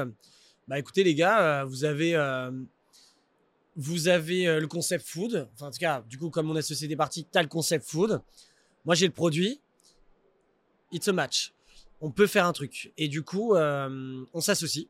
bah 0.68 0.78
écoutez 0.78 1.04
les 1.04 1.14
gars, 1.14 1.64
vous 1.64 1.84
avez, 1.84 2.14
vous 3.76 4.08
avez 4.08 4.60
le 4.60 4.66
concept 4.66 5.06
food. 5.06 5.48
Enfin, 5.54 5.68
en 5.68 5.70
tout 5.70 5.78
cas, 5.78 6.04
du 6.08 6.18
coup, 6.18 6.30
comme 6.30 6.46
mon 6.46 6.56
associé 6.56 6.86
des 6.88 6.96
parties, 6.96 7.26
t'as 7.30 7.42
le 7.42 7.48
concept 7.48 7.88
food. 7.88 8.20
Moi, 8.84 8.94
j'ai 8.94 9.06
le 9.06 9.12
produit. 9.12 9.60
It's 10.92 11.08
a 11.08 11.12
match. 11.12 11.52
On 12.00 12.10
peut 12.10 12.26
faire 12.26 12.46
un 12.46 12.52
truc. 12.52 12.92
Et 12.96 13.08
du 13.08 13.22
coup, 13.22 13.54
on 13.56 14.40
s'associe. 14.40 14.86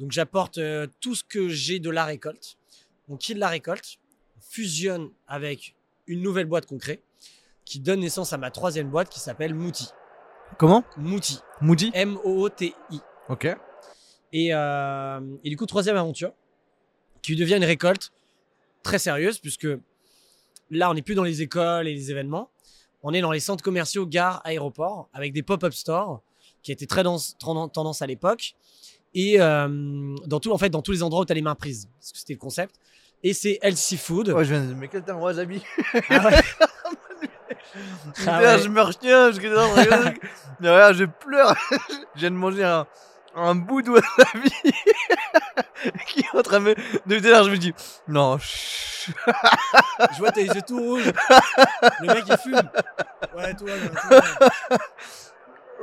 Donc, 0.00 0.10
j'apporte 0.10 0.58
tout 1.00 1.14
ce 1.14 1.22
que 1.22 1.48
j'ai 1.48 1.78
de 1.78 1.90
la 1.90 2.04
récolte. 2.04 2.56
On 3.08 3.16
quitte 3.16 3.38
la 3.38 3.48
récolte, 3.48 3.98
on 4.36 4.40
fusionne 4.40 5.10
avec 5.28 5.76
une 6.06 6.22
nouvelle 6.22 6.46
boîte 6.46 6.66
qu'on 6.66 6.78
crée, 6.78 7.02
qui 7.64 7.80
donne 7.80 8.00
naissance 8.00 8.32
à 8.32 8.38
ma 8.38 8.50
troisième 8.50 8.88
boîte 8.88 9.08
qui 9.08 9.20
s'appelle 9.20 9.54
Mouti. 9.54 9.88
Comment? 10.58 10.84
Mouti. 10.96 11.40
Moody 11.60 11.90
M-O-O-T-I. 11.94 13.00
Ok. 13.28 13.48
Et, 14.32 14.48
euh, 14.54 15.20
et 15.44 15.50
du 15.50 15.56
coup, 15.56 15.66
troisième 15.66 15.96
aventure, 15.96 16.32
qui 17.22 17.36
devient 17.36 17.56
une 17.56 17.64
récolte 17.64 18.12
très 18.82 18.98
sérieuse, 18.98 19.38
puisque 19.38 19.66
là, 20.70 20.90
on 20.90 20.94
n'est 20.94 21.02
plus 21.02 21.14
dans 21.14 21.24
les 21.24 21.40
écoles 21.42 21.88
et 21.88 21.94
les 21.94 22.10
événements. 22.10 22.50
On 23.02 23.12
est 23.14 23.20
dans 23.20 23.32
les 23.32 23.40
centres 23.40 23.62
commerciaux, 23.64 24.06
gares, 24.06 24.40
aéroports, 24.44 25.08
avec 25.12 25.32
des 25.32 25.42
pop-up 25.42 25.72
stores, 25.72 26.22
qui 26.62 26.72
étaient 26.72 26.86
très 26.86 27.02
dans- 27.02 27.18
tendance 27.68 28.02
à 28.02 28.06
l'époque. 28.06 28.54
Et 29.14 29.40
euh, 29.40 30.14
dans, 30.26 30.40
tout, 30.40 30.52
en 30.52 30.58
fait, 30.58 30.70
dans 30.70 30.82
tous 30.82 30.92
les 30.92 31.02
endroits 31.02 31.22
où 31.22 31.24
tu 31.24 31.32
as 31.32 31.34
les 31.34 31.42
mains 31.42 31.54
prises, 31.54 31.88
parce 31.98 32.12
que 32.12 32.18
c'était 32.18 32.32
le 32.34 32.38
concept. 32.38 32.74
Et 33.22 33.32
c'est 33.32 33.58
healthy 33.62 33.96
food. 33.96 34.28
Ouais, 34.30 34.44
je 34.44 34.50
viens 34.54 34.64
de... 34.66 34.74
Mais 34.74 34.88
quel 34.88 35.02
temps 35.02 35.18
wasabi 35.20 35.62
Ah 36.10 36.26
ouais. 36.26 36.40
Ah 38.26 38.40
ouais. 38.40 38.58
Je 38.58 38.68
me 38.68 38.80
retiens, 38.80 39.32
je 39.32 39.40
regarde, 40.60 40.94
je 40.94 41.04
pleure. 41.04 41.54
je 42.14 42.20
viens 42.20 42.30
de 42.30 42.36
manger 42.36 42.64
un, 42.64 42.86
un 43.34 43.54
bout 43.54 43.82
de 43.82 43.90
wasabi 43.90 44.50
qui 46.06 46.20
est 46.20 46.36
en 46.36 46.42
train 46.42 46.60
de 46.60 46.64
me. 46.64 46.74
Depuis 47.06 47.20
tout 47.20 47.26
à 47.28 47.30
l'heure, 47.30 47.44
je 47.44 47.50
me 47.50 47.58
dis 47.58 47.74
non. 48.08 48.38
chut. 48.38 49.14
Je 50.12 50.18
vois, 50.18 50.30
t'as 50.30 50.40
les 50.40 50.46
yeux 50.48 50.62
tout 50.66 50.78
rouges. 50.80 51.12
Le 52.00 52.06
mec, 52.06 52.24
il 52.26 52.36
fume. 52.38 52.70
Ouais, 53.36 53.54
toi, 53.54 53.68
là, 53.68 53.76
va 53.76 54.20
bien. 54.20 54.78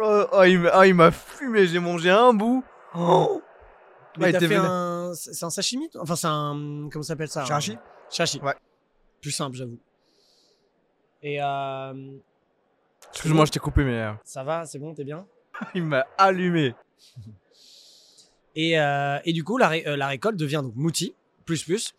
Oh, 0.03 0.25
oh, 0.31 0.43
il 0.43 0.59
m'a 0.59 0.71
oh, 0.79 0.83
il 0.83 0.95
m'a 0.95 1.11
fumé, 1.11 1.67
j'ai 1.67 1.79
mangé 1.79 2.09
un 2.09 2.33
bout. 2.33 2.63
Oh. 2.95 3.41
Ouais, 4.17 4.35
un. 4.35 5.11
C'est 5.13 5.43
un 5.45 5.49
sashimi 5.49 5.89
toi? 5.89 6.01
Enfin, 6.01 6.15
c'est 6.15 6.27
un. 6.27 6.89
Comment 6.91 7.03
s'appelle 7.03 7.27
ça? 7.27 7.43
Chirashi 7.43 7.73
un- 7.73 8.09
Chirashi. 8.09 8.39
Ouais. 8.41 8.55
Plus 9.21 9.31
simple, 9.31 9.55
j'avoue. 9.55 9.79
Et 11.23 11.41
euh, 11.41 11.93
Excuse-moi, 13.11 13.45
je 13.45 13.51
t'ai 13.51 13.59
coupé, 13.59 13.83
mais 13.83 13.99
euh, 13.99 14.11
ça 14.23 14.43
va, 14.43 14.65
c'est 14.65 14.79
bon, 14.79 14.93
t'es 14.93 15.03
bien? 15.03 15.25
Il 15.75 15.83
m'a 15.83 16.05
allumé. 16.17 16.73
et, 18.55 18.79
euh, 18.79 19.19
et 19.25 19.33
du 19.33 19.43
coup, 19.43 19.57
la, 19.57 19.67
ré- 19.67 19.83
la 19.85 20.07
récolte 20.07 20.37
devient 20.37 20.61
donc 20.63 20.75
Mouti, 20.75 21.13
plus 21.45 21.63
plus, 21.63 21.93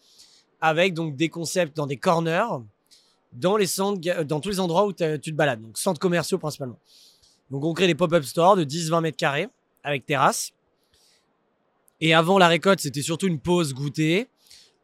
avec 0.61 0.95
donc 0.95 1.17
des 1.17 1.29
concepts 1.29 1.77
dans 1.77 1.87
des 1.87 1.97
corners, 1.97 2.47
dans, 3.33 3.57
les 3.57 3.67
centres, 3.67 4.23
dans 4.25 4.41
tous 4.41 4.51
les 4.51 4.61
endroits 4.61 4.87
où 4.87 4.93
tu 4.93 5.19
te 5.21 5.31
balades, 5.33 5.61
donc 5.61 5.79
centres 5.79 6.01
commerciaux 6.01 6.39
principalement. 6.39 6.79
Donc 7.51 7.65
on 7.65 7.75
crée 7.75 7.87
des 7.87 7.95
pop-up 7.95 8.25
stores 8.25 8.57
de 8.57 8.65
10-20 8.65 9.01
mètres 9.03 9.17
carrés 9.17 9.49
avec 9.85 10.07
terrasse. 10.07 10.53
Et 12.01 12.15
avant 12.15 12.39
la 12.39 12.49
récolte, 12.49 12.81
c'était 12.81 13.03
surtout 13.03 13.29
une 13.29 13.39
pause 13.39 13.75
goûter. 13.75 14.29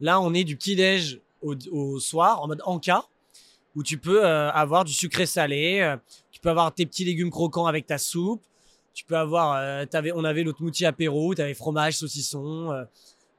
Là, 0.00 0.20
on 0.20 0.32
est 0.34 0.44
du 0.44 0.56
petit-déj 0.56 1.20
au, 1.42 1.56
au 1.72 1.98
soir 1.98 2.40
en 2.42 2.46
mode 2.46 2.62
encas, 2.64 3.04
où 3.78 3.84
tu 3.84 3.96
peux 3.96 4.26
euh, 4.26 4.50
avoir 4.50 4.84
du 4.84 4.92
sucré 4.92 5.24
salé, 5.24 5.78
euh, 5.78 5.96
tu 6.32 6.40
peux 6.40 6.50
avoir 6.50 6.74
tes 6.74 6.84
petits 6.84 7.04
légumes 7.04 7.30
croquants 7.30 7.66
avec 7.66 7.86
ta 7.86 7.96
soupe, 7.96 8.42
tu 8.92 9.04
peux 9.04 9.16
avoir, 9.16 9.54
euh, 9.54 9.86
on 10.16 10.24
avait 10.24 10.44
mouti 10.58 10.84
apéro, 10.84 11.32
tu 11.32 11.42
avais 11.42 11.54
fromage, 11.54 11.96
saucisson 11.96 12.86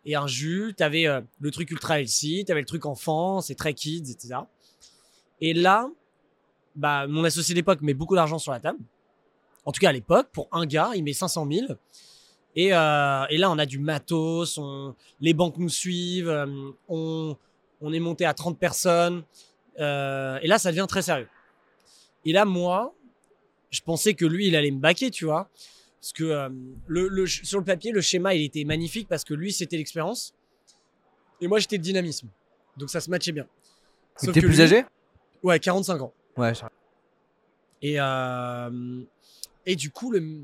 et 0.05 0.15
un 0.15 0.27
jus, 0.27 0.73
tu 0.77 0.81
avais 0.81 1.07
le 1.41 1.51
truc 1.51 1.69
ultra 1.71 1.99
healthy, 1.99 2.45
tu 2.45 2.53
avais 2.53 2.61
le 2.61 2.65
truc 2.65 2.85
enfant, 2.85 3.41
c'est 3.41 3.55
très 3.55 3.73
kids, 3.73 4.09
etc. 4.09 4.39
Et 5.41 5.53
là, 5.53 5.89
bah, 6.73 7.05
mon 7.07 7.25
associé 7.25 7.53
d'époque 7.53 7.81
met 7.81 7.93
beaucoup 7.93 8.15
d'argent 8.15 8.39
sur 8.39 8.53
la 8.53 8.61
table. 8.61 8.79
En 9.65 9.73
tout 9.73 9.81
cas, 9.81 9.89
à 9.89 9.93
l'époque, 9.93 10.29
pour 10.31 10.47
un 10.53 10.65
gars, 10.65 10.91
il 10.95 11.03
met 11.03 11.11
500 11.11 11.49
000. 11.51 11.67
Et, 12.55 12.67
et 12.67 12.69
là, 12.69 13.51
on 13.51 13.57
a 13.59 13.65
du 13.65 13.79
matos, 13.79 14.57
les 15.19 15.33
banques 15.33 15.57
nous 15.57 15.67
suivent, 15.67 16.33
on, 16.87 17.35
on 17.81 17.91
est 17.91 17.99
monté 17.99 18.23
à 18.23 18.33
30 18.33 18.57
personnes. 18.57 19.23
Euh, 19.79 20.39
et 20.41 20.47
là, 20.47 20.59
ça 20.59 20.71
devient 20.71 20.85
très 20.89 21.01
sérieux. 21.01 21.27
Et 22.25 22.31
là, 22.33 22.45
moi, 22.45 22.93
je 23.71 23.81
pensais 23.81 24.13
que 24.13 24.25
lui, 24.25 24.47
il 24.47 24.55
allait 24.55 24.71
me 24.71 24.79
baquer, 24.79 25.09
tu 25.11 25.25
vois. 25.25 25.49
Parce 26.01 26.13
que 26.13 26.23
euh, 26.23 26.49
le, 26.87 27.07
le- 27.07 27.27
sur 27.27 27.59
le 27.59 27.65
papier, 27.65 27.91
le 27.91 28.01
schéma, 28.01 28.33
il 28.33 28.43
était 28.43 28.63
magnifique 28.63 29.07
parce 29.07 29.23
que 29.23 29.33
lui, 29.33 29.51
c'était 29.51 29.77
l'expérience. 29.77 30.33
Et 31.41 31.47
moi, 31.47 31.59
j'étais 31.59 31.77
le 31.77 31.83
dynamisme. 31.83 32.27
Donc 32.77 32.89
ça 32.89 33.01
se 33.01 33.09
matchait 33.09 33.31
bien. 33.31 33.47
T'es 34.19 34.27
que 34.27 34.39
plus 34.39 34.55
lui- 34.55 34.61
âgé? 34.61 34.85
Ouais, 35.43 35.59
45 35.59 36.01
ans. 36.01 36.13
Ouais, 36.37 36.53
ça- 36.53 36.69
Et, 37.81 37.95
euh, 37.99 39.01
et 39.65 39.75
du 39.75 39.91
coup, 39.91 40.11
le, 40.11 40.41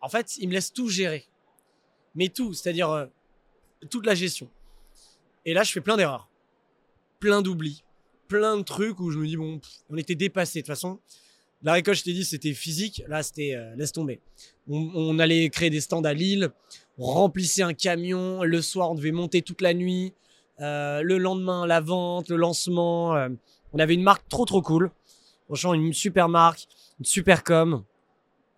en 0.00 0.08
fait, 0.08 0.36
il 0.38 0.48
me 0.48 0.52
laisse 0.54 0.72
tout 0.72 0.88
gérer. 0.88 1.24
Mais 2.14 2.28
tout, 2.28 2.52
c'est-à-dire 2.54 2.90
euh, 2.90 3.06
toute 3.90 4.06
la 4.06 4.14
gestion. 4.14 4.48
Et 5.44 5.54
là, 5.54 5.62
je 5.62 5.72
fais 5.72 5.80
plein 5.80 5.96
d'erreurs. 5.96 6.28
Plein 7.20 7.42
d'oublis. 7.42 7.82
Plein 8.28 8.56
de 8.56 8.62
trucs 8.62 9.00
où 9.00 9.10
je 9.10 9.18
me 9.18 9.26
dis, 9.26 9.36
bon, 9.36 9.60
on 9.90 9.96
était 9.96 10.14
dépassés. 10.14 10.60
De 10.60 10.62
toute 10.62 10.74
façon, 10.74 11.00
la 11.62 11.72
récolte, 11.72 11.98
je 11.98 12.04
t'ai 12.04 12.12
dit, 12.12 12.24
c'était 12.24 12.52
physique. 12.52 13.02
Là, 13.08 13.22
c'était 13.22 13.54
euh, 13.54 13.74
laisse 13.76 13.92
tomber. 13.92 14.20
On, 14.68 15.18
allait 15.18 15.48
créer 15.48 15.70
des 15.70 15.80
stands 15.80 16.04
à 16.04 16.12
Lille. 16.12 16.50
On 16.98 17.06
remplissait 17.06 17.62
un 17.62 17.74
camion. 17.74 18.42
Le 18.42 18.62
soir, 18.62 18.90
on 18.90 18.94
devait 18.94 19.12
monter 19.12 19.42
toute 19.42 19.60
la 19.60 19.74
nuit. 19.74 20.12
Euh, 20.60 21.02
le 21.02 21.18
lendemain, 21.18 21.66
la 21.66 21.80
vente, 21.80 22.28
le 22.28 22.36
lancement. 22.36 23.16
euh, 23.16 23.28
on 23.72 23.78
avait 23.78 23.94
une 23.94 24.02
marque 24.02 24.28
trop, 24.28 24.44
trop 24.44 24.62
cool. 24.62 24.90
Franchement, 25.46 25.74
une 25.74 25.92
super 25.92 26.28
marque, 26.28 26.66
une 26.98 27.04
super 27.04 27.44
com. 27.44 27.84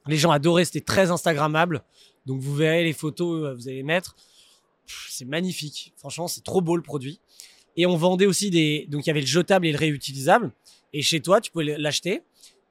Les 0.07 0.16
gens 0.16 0.31
adoraient, 0.31 0.65
c'était 0.65 0.81
très 0.81 1.11
Instagrammable. 1.11 1.82
Donc 2.24 2.40
vous 2.40 2.55
verrez 2.55 2.85
les 2.85 2.93
photos, 2.93 3.57
vous 3.57 3.69
allez 3.69 3.78
les 3.78 3.82
mettre. 3.82 4.16
C'est 4.86 5.24
magnifique. 5.27 5.93
Franchement, 5.97 6.28
c'est 6.28 6.45
trop 6.45 6.61
beau 6.61 6.77
le 6.77 6.82
produit. 6.82 7.20
Et 7.79 7.87
on 7.87 7.97
vendait 7.97 8.27
aussi 8.27 8.51
des. 8.51 8.87
Donc 8.91 9.07
il 9.07 9.07
y 9.07 9.11
avait 9.11 9.21
le 9.21 9.27
jetable 9.27 9.65
et 9.67 9.73
le 9.73 9.79
réutilisable. 9.79 10.51
Et 10.93 11.01
chez 11.01 11.21
toi, 11.21 11.41
tu 11.41 11.51
pouvais 11.53 11.79
l'acheter. 11.79 12.23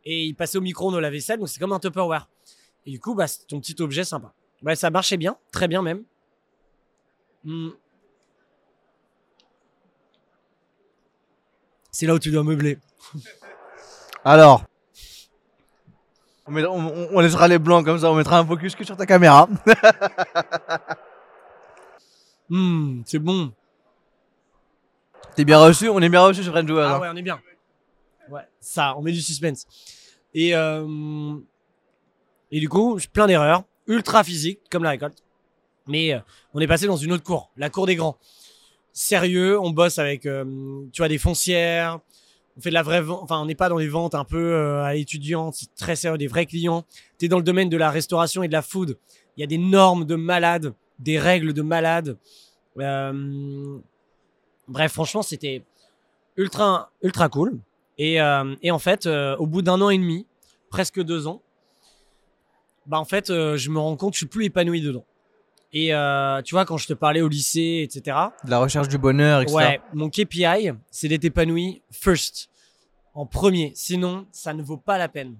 Et 0.05 0.25
il 0.25 0.35
passait 0.35 0.57
au 0.57 0.61
micro-ondes 0.61 0.95
au 0.95 0.99
lave-vaisselle. 0.99 1.39
Donc 1.39 1.47
c'est 1.49 1.59
comme 1.59 1.71
un 1.73 1.79
Tupperware. 1.79 2.27
Et 2.85 2.91
du 2.91 2.99
coup, 2.99 3.15
bah, 3.15 3.27
c'est 3.27 3.47
ton 3.47 3.59
petit 3.61 3.75
objet 3.81 4.03
sympa. 4.03 4.33
Ouais, 4.63 4.75
ça 4.75 4.89
marchait 4.89 5.17
bien. 5.17 5.37
Très 5.51 5.67
bien 5.67 5.81
même. 5.81 6.03
Hmm. 7.43 7.69
C'est 11.91 12.05
là 12.05 12.13
où 12.13 12.19
tu 12.19 12.29
dois 12.31 12.43
meubler. 12.43 12.77
Alors. 14.25 14.63
On, 16.45 16.51
met- 16.51 16.65
on- 16.65 16.75
on- 16.77 17.09
on 17.13 17.19
laissera 17.19 17.47
les 17.47 17.59
blancs 17.59 17.83
comme 17.85 17.97
ça, 17.99 18.09
on 18.11 18.15
mettra 18.15 18.39
un 18.39 18.45
focus 18.45 18.75
que 18.75 18.83
sur 18.83 18.97
ta 18.97 19.05
caméra. 19.05 19.47
Hmm, 22.49 23.01
c'est 23.05 23.19
bon. 23.19 23.51
T'es 25.37 25.45
bien 25.45 25.59
reçu, 25.59 25.87
on 25.87 25.99
est 25.99 26.09
bien 26.09 26.21
reçu 26.21 26.41
sur 26.41 26.51
Friend 26.51 26.67
Joueur. 26.67 26.89
Ah 26.95 26.99
ouais, 26.99 27.09
on 27.13 27.15
est 27.15 27.21
bien. 27.21 27.39
Ouais, 28.27 28.41
ça, 28.59 28.95
on 28.97 29.03
met 29.03 29.11
du 29.11 29.21
suspense. 29.21 29.67
Et, 30.33 30.55
euh, 30.55 31.35
et 32.51 32.59
du 32.59 32.67
coup, 32.67 32.97
plein 33.13 33.27
d'erreurs, 33.27 33.63
ultra 33.85 34.23
physiques, 34.23 34.61
comme 34.71 34.83
la 34.83 34.89
récolte. 34.89 35.23
Mais 35.85 36.11
euh, 36.11 36.19
on 36.55 36.59
est 36.59 36.65
passé 36.65 36.87
dans 36.87 36.97
une 36.97 37.11
autre 37.13 37.23
cour, 37.23 37.51
la 37.55 37.69
cour 37.69 37.85
des 37.85 37.95
grands. 37.95 38.17
Sérieux, 38.93 39.59
on 39.59 39.69
bosse 39.69 39.99
avec, 39.99 40.25
euh, 40.25 40.43
tu 40.91 41.01
vois, 41.03 41.07
des 41.07 41.19
foncières. 41.19 41.99
On 42.57 42.61
fait 42.61 42.69
de 42.69 42.73
la 42.73 42.81
vraie 42.81 43.01
vente. 43.01 43.19
Enfin, 43.21 43.39
on 43.39 43.45
n'est 43.45 43.53
pas 43.53 43.69
dans 43.69 43.77
les 43.77 43.87
ventes 43.87 44.15
un 44.15 44.23
peu 44.25 44.53
euh, 44.53 44.81
à 44.81 44.95
l'étudiante. 44.95 45.53
C'est 45.53 45.75
très 45.75 45.95
sérieux, 45.95 46.17
des 46.17 46.25
vrais 46.25 46.47
clients. 46.47 46.83
Tu 47.19 47.25
es 47.25 47.27
dans 47.27 47.37
le 47.37 47.43
domaine 47.43 47.69
de 47.69 47.77
la 47.77 47.91
restauration 47.91 48.41
et 48.41 48.47
de 48.47 48.53
la 48.53 48.63
food. 48.63 48.97
Il 49.37 49.41
y 49.41 49.43
a 49.43 49.47
des 49.47 49.59
normes 49.59 50.03
de 50.03 50.15
malades, 50.15 50.73
des 50.97 51.19
règles 51.19 51.53
de 51.53 51.61
malades. 51.61 52.17
Euh, 52.79 53.77
bref, 54.67 54.93
franchement, 54.93 55.21
c'était 55.21 55.63
ultra, 56.35 56.91
ultra 57.01 57.29
cool. 57.29 57.59
Et, 57.97 58.21
euh, 58.21 58.55
et 58.61 58.71
en 58.71 58.79
fait, 58.79 59.05
euh, 59.05 59.35
au 59.37 59.47
bout 59.47 59.61
d'un 59.61 59.81
an 59.81 59.89
et 59.89 59.97
demi, 59.97 60.25
presque 60.69 61.01
deux 61.01 61.27
ans, 61.27 61.41
bah 62.85 62.99
en 62.99 63.05
fait, 63.05 63.29
euh, 63.29 63.57
je 63.57 63.69
me 63.69 63.79
rends 63.79 63.97
compte 63.97 64.11
que 64.11 64.15
je 64.15 64.19
suis 64.19 64.27
plus 64.27 64.45
épanoui 64.45 64.81
dedans. 64.81 65.05
Et 65.73 65.87
tu 66.45 66.55
vois, 66.55 66.65
quand 66.65 66.77
je 66.77 66.87
te 66.87 66.93
parlais 66.93 67.21
au 67.21 67.27
lycée, 67.27 67.81
etc. 67.83 68.17
De 68.45 68.49
la 68.49 68.59
recherche 68.59 68.87
du 68.87 68.97
bonheur, 68.97 69.41
etc. 69.41 69.55
Ouais, 69.55 69.81
mon 69.93 70.09
KPI, 70.09 70.71
c'est 70.89 71.07
d'être 71.07 71.25
épanoui 71.25 71.83
first, 71.91 72.49
en 73.13 73.25
premier. 73.25 73.73
Sinon, 73.75 74.25
ça 74.31 74.53
ne 74.53 74.63
vaut 74.63 74.77
pas 74.77 74.97
la 74.97 75.07
peine. 75.07 75.35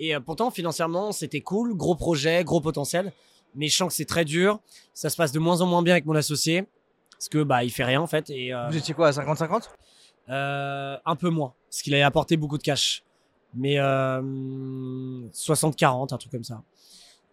Et 0.00 0.18
pourtant, 0.20 0.50
financièrement, 0.50 1.12
c'était 1.12 1.42
cool, 1.42 1.76
gros 1.76 1.94
projet, 1.94 2.42
gros 2.44 2.60
potentiel. 2.60 3.12
Mais 3.54 3.68
je 3.68 3.76
sens 3.76 3.88
que 3.88 3.94
c'est 3.94 4.04
très 4.04 4.24
dur. 4.24 4.58
Ça 4.94 5.10
se 5.10 5.16
passe 5.16 5.32
de 5.32 5.38
moins 5.38 5.60
en 5.60 5.66
moins 5.66 5.82
bien 5.82 5.94
avec 5.94 6.06
mon 6.06 6.14
associé. 6.14 6.66
Parce 7.18 7.28
que 7.28 7.42
bah 7.42 7.64
il 7.64 7.70
fait 7.70 7.84
rien 7.84 8.00
en 8.00 8.06
fait. 8.06 8.30
Et 8.30 8.54
euh, 8.54 8.68
Vous 8.68 8.76
étiez 8.76 8.94
quoi 8.94 9.08
à 9.08 9.10
50-50 9.10 9.68
euh, 10.30 10.96
un 11.04 11.16
peu 11.16 11.30
moins. 11.30 11.54
Parce 11.68 11.82
qu'il 11.82 11.94
avait 11.94 12.02
apporté 12.02 12.36
beaucoup 12.36 12.58
de 12.58 12.62
cash. 12.62 13.02
Mais 13.54 13.78
euh, 13.78 14.20
60-40, 15.32 16.14
un 16.14 16.18
truc 16.18 16.30
comme 16.30 16.44
ça. 16.44 16.62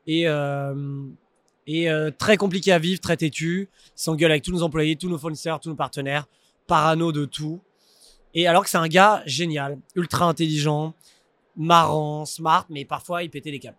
Et, 0.07 0.27
euh, 0.27 1.03
et 1.67 1.89
euh, 1.89 2.09
très 2.17 2.37
compliqué 2.37 2.71
à 2.71 2.79
vivre, 2.79 3.01
très 3.01 3.17
têtu. 3.17 3.69
Il 3.87 3.91
s'engueule 3.95 4.31
avec 4.31 4.43
tous 4.43 4.51
nos 4.51 4.63
employés, 4.63 4.95
tous 4.95 5.09
nos 5.09 5.17
fournisseurs, 5.17 5.59
tous 5.59 5.69
nos 5.69 5.75
partenaires. 5.75 6.25
Parano 6.67 7.11
de 7.11 7.25
tout. 7.25 7.59
Et 8.33 8.47
alors 8.47 8.63
que 8.63 8.69
c'est 8.69 8.77
un 8.77 8.87
gars 8.87 9.23
génial, 9.25 9.77
ultra 9.95 10.25
intelligent, 10.25 10.93
marrant, 11.55 12.25
smart, 12.25 12.65
mais 12.69 12.83
parfois 12.85 13.23
il 13.23 13.29
pétait 13.29 13.51
les 13.51 13.59
câbles. 13.59 13.77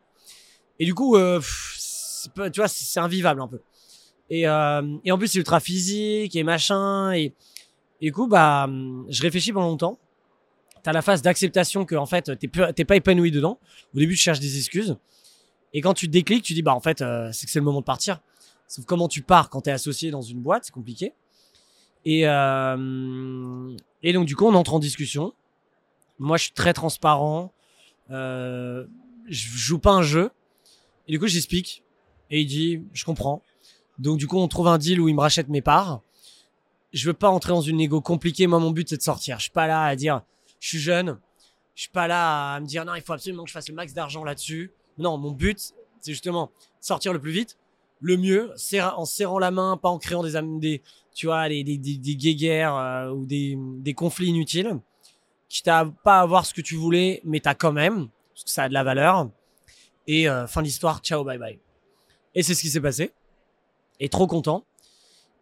Et 0.78 0.84
du 0.84 0.94
coup, 0.94 1.16
euh, 1.16 1.38
pff, 1.38 2.28
tu 2.52 2.60
vois, 2.60 2.68
c'est 2.68 3.00
invivable 3.00 3.40
un 3.40 3.48
peu. 3.48 3.60
Et, 4.30 4.46
euh, 4.46 4.96
et 5.04 5.12
en 5.12 5.18
plus, 5.18 5.28
c'est 5.28 5.38
ultra 5.38 5.60
physique 5.60 6.34
et 6.34 6.42
machin. 6.42 7.12
Et, 7.12 7.32
du 8.00 8.12
coup, 8.12 8.26
bah, 8.26 8.68
je 9.08 9.22
réfléchis 9.22 9.52
pendant 9.52 9.68
longtemps. 9.68 9.98
T'as 10.82 10.92
la 10.92 11.02
phase 11.02 11.22
d'acceptation 11.22 11.84
que, 11.84 11.94
en 11.94 12.06
fait, 12.06 12.32
t'es 12.38 12.84
pas 12.84 12.96
épanoui 12.96 13.30
dedans. 13.30 13.58
Au 13.94 13.98
début, 13.98 14.14
tu 14.14 14.22
cherches 14.22 14.40
des 14.40 14.56
excuses. 14.58 14.96
Et 15.72 15.80
quand 15.80 15.94
tu 15.94 16.06
te 16.06 16.12
décliques, 16.12 16.44
tu 16.44 16.54
dis, 16.54 16.62
bah, 16.62 16.74
en 16.74 16.80
fait, 16.80 17.02
euh, 17.02 17.30
c'est 17.32 17.46
que 17.46 17.52
c'est 17.52 17.58
le 17.58 17.64
moment 17.64 17.80
de 17.80 17.84
partir. 17.84 18.20
Sauf 18.68 18.84
comment 18.84 19.08
tu 19.08 19.22
pars 19.22 19.50
quand 19.50 19.62
t'es 19.62 19.70
associé 19.70 20.10
dans 20.10 20.22
une 20.22 20.40
boîte, 20.40 20.64
c'est 20.64 20.72
compliqué. 20.72 21.12
Et, 22.04 22.26
euh, 22.26 23.76
et 24.02 24.12
donc, 24.12 24.26
du 24.26 24.36
coup, 24.36 24.46
on 24.46 24.54
entre 24.54 24.74
en 24.74 24.78
discussion. 24.78 25.34
Moi, 26.18 26.36
je 26.36 26.44
suis 26.44 26.52
très 26.52 26.72
transparent. 26.72 27.52
Euh, 28.10 28.86
je 29.28 29.48
joue 29.56 29.78
pas 29.78 29.92
un 29.92 30.02
jeu. 30.02 30.30
Et 31.08 31.12
du 31.12 31.18
coup, 31.18 31.26
j'explique. 31.26 31.82
Et 32.30 32.40
il 32.40 32.46
dit, 32.46 32.82
je 32.92 33.04
comprends. 33.04 33.42
Donc, 33.98 34.18
du 34.18 34.26
coup, 34.26 34.38
on 34.38 34.48
trouve 34.48 34.68
un 34.68 34.78
deal 34.78 35.00
où 35.00 35.08
il 35.08 35.14
me 35.14 35.20
rachète 35.20 35.48
mes 35.48 35.62
parts. 35.62 36.00
Je 36.92 37.06
veux 37.06 37.14
pas 37.14 37.28
entrer 37.28 37.52
dans 37.52 37.60
une 37.60 37.76
négo 37.76 38.00
compliquée. 38.00 38.46
Moi, 38.46 38.58
mon 38.58 38.70
but, 38.70 38.88
c'est 38.88 38.96
de 38.96 39.02
sortir. 39.02 39.38
Je 39.38 39.44
suis 39.44 39.52
pas 39.52 39.66
là 39.66 39.84
à 39.84 39.96
dire, 39.96 40.22
je 40.60 40.68
suis 40.68 40.78
jeune. 40.78 41.18
Je 41.74 41.82
suis 41.82 41.90
pas 41.90 42.08
là 42.08 42.54
à 42.54 42.60
me 42.60 42.66
dire, 42.66 42.84
non, 42.84 42.94
il 42.94 43.02
faut 43.02 43.12
absolument 43.12 43.44
que 43.44 43.50
je 43.50 43.52
fasse 43.52 43.68
le 43.68 43.74
max 43.74 43.92
d'argent 43.92 44.24
là-dessus. 44.24 44.72
Non, 44.96 45.18
mon 45.18 45.30
but, 45.30 45.74
c'est 46.00 46.12
justement 46.12 46.50
sortir 46.80 47.12
le 47.12 47.20
plus 47.20 47.32
vite, 47.32 47.58
le 48.00 48.16
mieux, 48.16 48.52
en 48.96 49.04
serrant 49.04 49.38
la 49.38 49.50
main, 49.50 49.76
pas 49.76 49.90
en 49.90 49.98
créant 49.98 50.22
des, 50.22 50.82
tu 51.14 51.26
vois, 51.26 51.48
des, 51.48 51.64
des, 51.64 52.16
guéguerres 52.16 52.74
euh, 52.74 53.10
ou 53.10 53.26
des, 53.26 53.94
conflits 53.94 54.28
inutiles. 54.28 54.78
Quitte 55.48 55.68
à 55.68 55.84
pas 56.02 56.20
avoir 56.20 56.46
ce 56.46 56.54
que 56.54 56.62
tu 56.62 56.76
voulais, 56.76 57.20
mais 57.24 57.40
t'as 57.40 57.54
quand 57.54 57.72
même, 57.72 58.08
parce 58.32 58.44
que 58.44 58.50
ça 58.50 58.64
a 58.64 58.68
de 58.68 58.74
la 58.74 58.82
valeur. 58.82 59.28
Et 60.06 60.28
euh, 60.28 60.46
fin 60.46 60.62
d'histoire, 60.62 61.00
ciao, 61.00 61.24
bye 61.24 61.38
bye. 61.38 61.58
Et 62.34 62.42
c'est 62.42 62.54
ce 62.54 62.62
qui 62.62 62.70
s'est 62.70 62.80
passé. 62.80 63.12
Et 64.00 64.08
trop 64.08 64.26
content. 64.26 64.64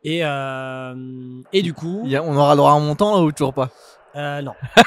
Et, 0.04 0.20
euh, 0.24 0.94
et 1.52 1.62
du 1.62 1.72
coup, 1.74 2.02
Il 2.04 2.10
y 2.10 2.16
a- 2.16 2.22
on 2.22 2.36
aura 2.36 2.54
droit 2.56 2.70
à 2.72 2.74
un 2.74 2.80
montant 2.80 3.16
là 3.16 3.22
ou 3.22 3.32
toujours 3.32 3.54
pas? 3.54 3.70
Euh, 4.16 4.42
non. 4.42 4.54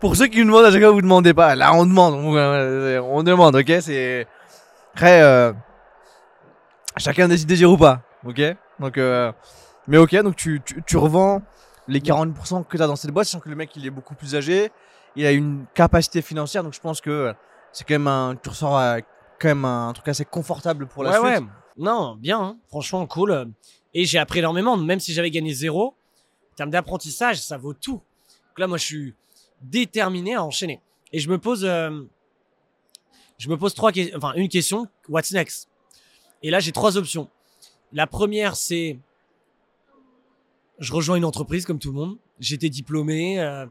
Pour 0.00 0.16
ceux 0.16 0.26
qui 0.26 0.38
nous 0.40 0.46
demandent 0.46 0.66
à 0.66 0.70
chaque 0.70 0.82
fois, 0.82 0.90
vous 0.90 1.00
demandez 1.02 1.34
pas. 1.34 1.54
Là, 1.54 1.72
on 1.74 1.86
demande. 1.86 2.14
On, 2.14 3.16
on 3.18 3.22
demande, 3.22 3.56
ok? 3.56 3.72
C'est. 3.80 4.26
Après, 4.92 5.22
euh, 5.22 5.52
chacun 6.96 7.26
décide 7.26 7.48
de 7.48 7.54
dire 7.54 7.70
ou 7.70 7.76
pas, 7.76 8.02
ok? 8.26 8.40
Donc, 8.78 8.98
euh, 8.98 9.32
mais 9.88 9.98
ok, 9.98 10.14
donc 10.22 10.36
tu, 10.36 10.60
tu, 10.64 10.82
tu 10.86 10.96
revends 10.96 11.42
les 11.88 12.00
40% 12.00 12.64
que 12.64 12.76
tu 12.76 12.82
as 12.82 12.86
dans 12.86 12.96
cette 12.96 13.10
boîte, 13.10 13.26
sachant 13.26 13.40
que 13.40 13.48
le 13.48 13.56
mec 13.56 13.74
il 13.76 13.86
est 13.86 13.90
beaucoup 13.90 14.14
plus 14.14 14.36
âgé, 14.36 14.70
il 15.16 15.26
a 15.26 15.32
une 15.32 15.64
capacité 15.74 16.22
financière, 16.22 16.62
donc 16.62 16.74
je 16.74 16.80
pense 16.80 17.00
que 17.00 17.34
c'est 17.72 17.84
quand 17.86 17.94
même 17.94 18.06
un. 18.06 18.36
Tu 18.40 18.50
ressors 18.50 18.78
euh, 18.78 18.98
quand 19.44 19.50
même 19.50 19.64
un 19.66 19.92
truc 19.92 20.08
assez 20.08 20.24
confortable 20.24 20.86
pour 20.86 21.04
la 21.04 21.20
ouais, 21.20 21.34
suite. 21.36 21.46
ouais. 21.46 21.52
Non, 21.76 22.16
bien. 22.16 22.40
hein. 22.40 22.58
Franchement, 22.68 23.06
cool. 23.06 23.52
Et 23.92 24.06
j'ai 24.06 24.18
appris 24.18 24.38
énormément. 24.38 24.76
Même 24.76 25.00
si 25.00 25.12
j'avais 25.12 25.30
gagné 25.30 25.52
zéro, 25.52 25.88
en 26.52 26.54
termes 26.56 26.70
d'apprentissage, 26.70 27.40
ça 27.42 27.58
vaut 27.58 27.74
tout. 27.74 28.00
Donc 28.48 28.58
là, 28.58 28.66
moi, 28.66 28.78
je 28.78 28.84
suis 28.84 29.14
déterminé 29.60 30.34
à 30.34 30.42
enchaîner. 30.42 30.80
Et 31.12 31.18
je 31.18 31.28
me 31.28 31.38
pose, 31.38 31.64
euh, 31.64 32.02
je 33.38 33.48
me 33.50 33.56
pose 33.58 33.74
trois, 33.74 33.92
enfin, 34.16 34.32
une 34.34 34.48
question. 34.48 34.88
What's 35.08 35.32
next? 35.32 35.68
Et 36.42 36.50
là, 36.50 36.58
j'ai 36.60 36.72
trois 36.72 36.96
options. 36.96 37.28
La 37.92 38.06
première, 38.06 38.56
c'est, 38.56 38.98
je 40.78 40.92
rejoins 40.92 41.16
une 41.16 41.24
entreprise 41.24 41.66
comme 41.66 41.78
tout 41.78 41.92
le 41.92 41.98
monde. 41.98 42.16
J'étais 42.40 42.70
diplômé, 42.70 43.40
euh, 43.40 43.66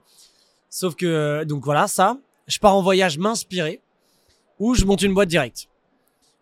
sauf 0.69 0.95
que, 0.95 1.05
euh, 1.05 1.45
donc 1.45 1.65
voilà, 1.65 1.87
ça. 1.87 2.17
Je 2.47 2.59
pars 2.59 2.75
en 2.75 2.81
voyage 2.81 3.17
m'inspirer 3.17 3.81
ou 4.63 4.75
je 4.75 4.85
monte 4.85 5.01
une 5.01 5.13
boîte 5.13 5.27
directe. 5.27 5.67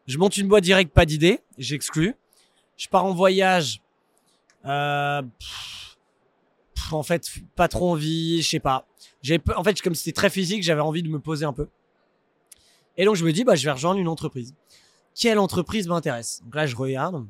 Je 0.06 0.20
monte 0.20 0.38
une 0.38 0.48
boîte 0.48 0.64
directe, 0.64 0.94
pas 0.94 1.08
d'idée, 1.08 1.40
j'exclus. 1.58 2.14
Je 2.78 2.88
pars 2.88 3.04
en 3.04 3.16
voyage. 3.16 3.82
Euh, 4.66 5.24
en 6.92 7.02
fait, 7.02 7.32
pas 7.56 7.68
trop 7.68 7.90
envie, 7.90 8.44
je 8.44 8.48
sais 8.48 8.60
pas. 8.60 8.86
En 9.56 9.64
fait, 9.64 9.82
comme 9.82 9.96
c'était 9.96 10.12
très 10.12 10.30
physique, 10.30 10.62
j'avais 10.62 10.82
envie 10.82 11.02
de 11.02 11.10
me 11.10 11.20
poser 11.20 11.46
un 11.46 11.54
peu. 11.54 11.68
Et 12.96 13.06
donc 13.06 13.16
je 13.16 13.26
me 13.26 13.34
dis, 13.34 13.44
bah, 13.44 13.56
je 13.56 13.66
vais 13.66 13.72
rejoindre 13.72 14.00
une 14.00 14.08
entreprise. 14.08 14.54
Quelle 15.16 15.40
entreprise 15.40 15.88
m'intéresse? 15.88 16.42
Donc 16.44 16.54
là, 16.54 16.68
je 16.68 16.76
regarde. 16.76 17.26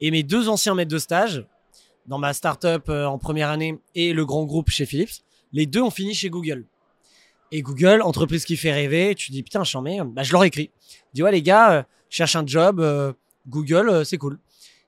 Et 0.00 0.10
mes 0.10 0.22
deux 0.22 0.48
anciens 0.48 0.74
maîtres 0.74 0.90
de 0.90 0.98
stage, 0.98 1.46
dans 2.06 2.18
ma 2.18 2.32
startup 2.32 2.88
euh, 2.88 3.04
en 3.04 3.18
première 3.18 3.50
année 3.50 3.78
et 3.94 4.14
le 4.14 4.24
grand 4.24 4.44
groupe 4.44 4.70
chez 4.70 4.86
Philips, 4.86 5.22
les 5.52 5.66
deux 5.66 5.82
ont 5.82 5.90
fini 5.90 6.14
chez 6.14 6.30
Google. 6.30 6.64
Et 7.56 7.62
Google, 7.62 8.02
entreprise 8.02 8.44
qui 8.44 8.56
fait 8.56 8.72
rêver, 8.72 9.14
tu 9.14 9.30
dis 9.30 9.44
putain, 9.44 9.62
j'en 9.62 9.80
mets. 9.80 10.00
Bah, 10.02 10.24
je 10.24 10.32
leur 10.32 10.42
écris. 10.42 10.72
Je 10.80 10.94
dis 11.14 11.22
ouais 11.22 11.30
les 11.30 11.40
gars, 11.40 11.72
euh, 11.72 11.82
cherche 12.10 12.34
un 12.34 12.44
job, 12.44 12.80
euh, 12.80 13.12
Google, 13.46 13.90
euh, 13.90 14.02
c'est 14.02 14.18
cool. 14.18 14.40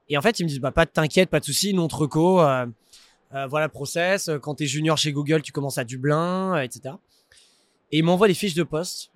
Et 0.08 0.18
en 0.18 0.20
fait, 0.20 0.40
ils 0.40 0.42
me 0.42 0.48
disent 0.48 0.58
bah 0.58 0.72
pas 0.72 0.84
de 0.84 0.90
t'inquiète, 0.90 1.30
pas 1.30 1.38
de 1.38 1.44
souci, 1.44 1.72
nous 1.72 1.82
on 1.82 1.88
voilà 1.88 3.66
le 3.66 3.68
process. 3.68 4.30
Quand 4.42 4.56
t'es 4.56 4.66
junior 4.66 4.98
chez 4.98 5.12
Google, 5.12 5.42
tu 5.42 5.52
commences 5.52 5.78
à 5.78 5.84
Dublin, 5.84 6.60
etc. 6.60 6.96
Et 7.92 7.98
ils 7.98 8.02
m'envoient 8.02 8.26
les 8.26 8.34
fiches 8.34 8.54
de 8.54 8.64
poste. 8.64 9.12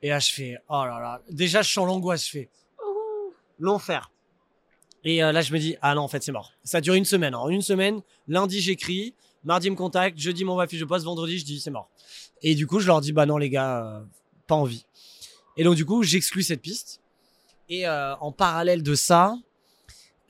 Et 0.00 0.10
là, 0.10 0.20
je 0.20 0.32
fais 0.32 0.56
oh 0.68 0.84
là 0.84 1.00
là. 1.00 1.20
Déjà, 1.28 1.62
je 1.62 1.72
sens 1.72 1.88
l'angoisse. 1.88 2.24
Je 2.26 2.30
fais 2.30 2.50
oh, 2.84 3.32
l'enfer. 3.58 4.12
Et 5.02 5.18
là, 5.18 5.40
je 5.40 5.52
me 5.52 5.58
dis 5.58 5.74
ah 5.82 5.96
non, 5.96 6.02
en 6.02 6.08
fait, 6.08 6.22
c'est 6.22 6.32
mort. 6.32 6.52
Ça 6.62 6.80
dure 6.80 6.94
une 6.94 7.04
semaine. 7.04 7.34
En 7.34 7.48
une 7.48 7.62
semaine, 7.62 8.00
lundi 8.28 8.60
j'écris, 8.60 9.14
mardi 9.42 9.70
me 9.70 9.76
contacte, 9.76 10.18
jeudi 10.18 10.44
la 10.44 10.66
fiche 10.68 10.80
de 10.80 10.84
poste, 10.84 11.04
vendredi 11.04 11.38
je 11.38 11.44
dis 11.44 11.58
c'est 11.58 11.70
mort. 11.70 11.90
Et 12.48 12.54
du 12.54 12.68
coup, 12.68 12.78
je 12.78 12.86
leur 12.86 13.00
dis 13.00 13.10
bah 13.10 13.26
non 13.26 13.38
les 13.38 13.50
gars, 13.50 13.84
euh, 13.84 14.00
pas 14.46 14.54
envie. 14.54 14.86
Et 15.56 15.64
donc 15.64 15.74
du 15.74 15.84
coup, 15.84 16.04
j'exclus 16.04 16.44
cette 16.44 16.62
piste. 16.62 17.00
Et 17.68 17.88
euh, 17.88 18.14
en 18.18 18.30
parallèle 18.30 18.84
de 18.84 18.94
ça, 18.94 19.36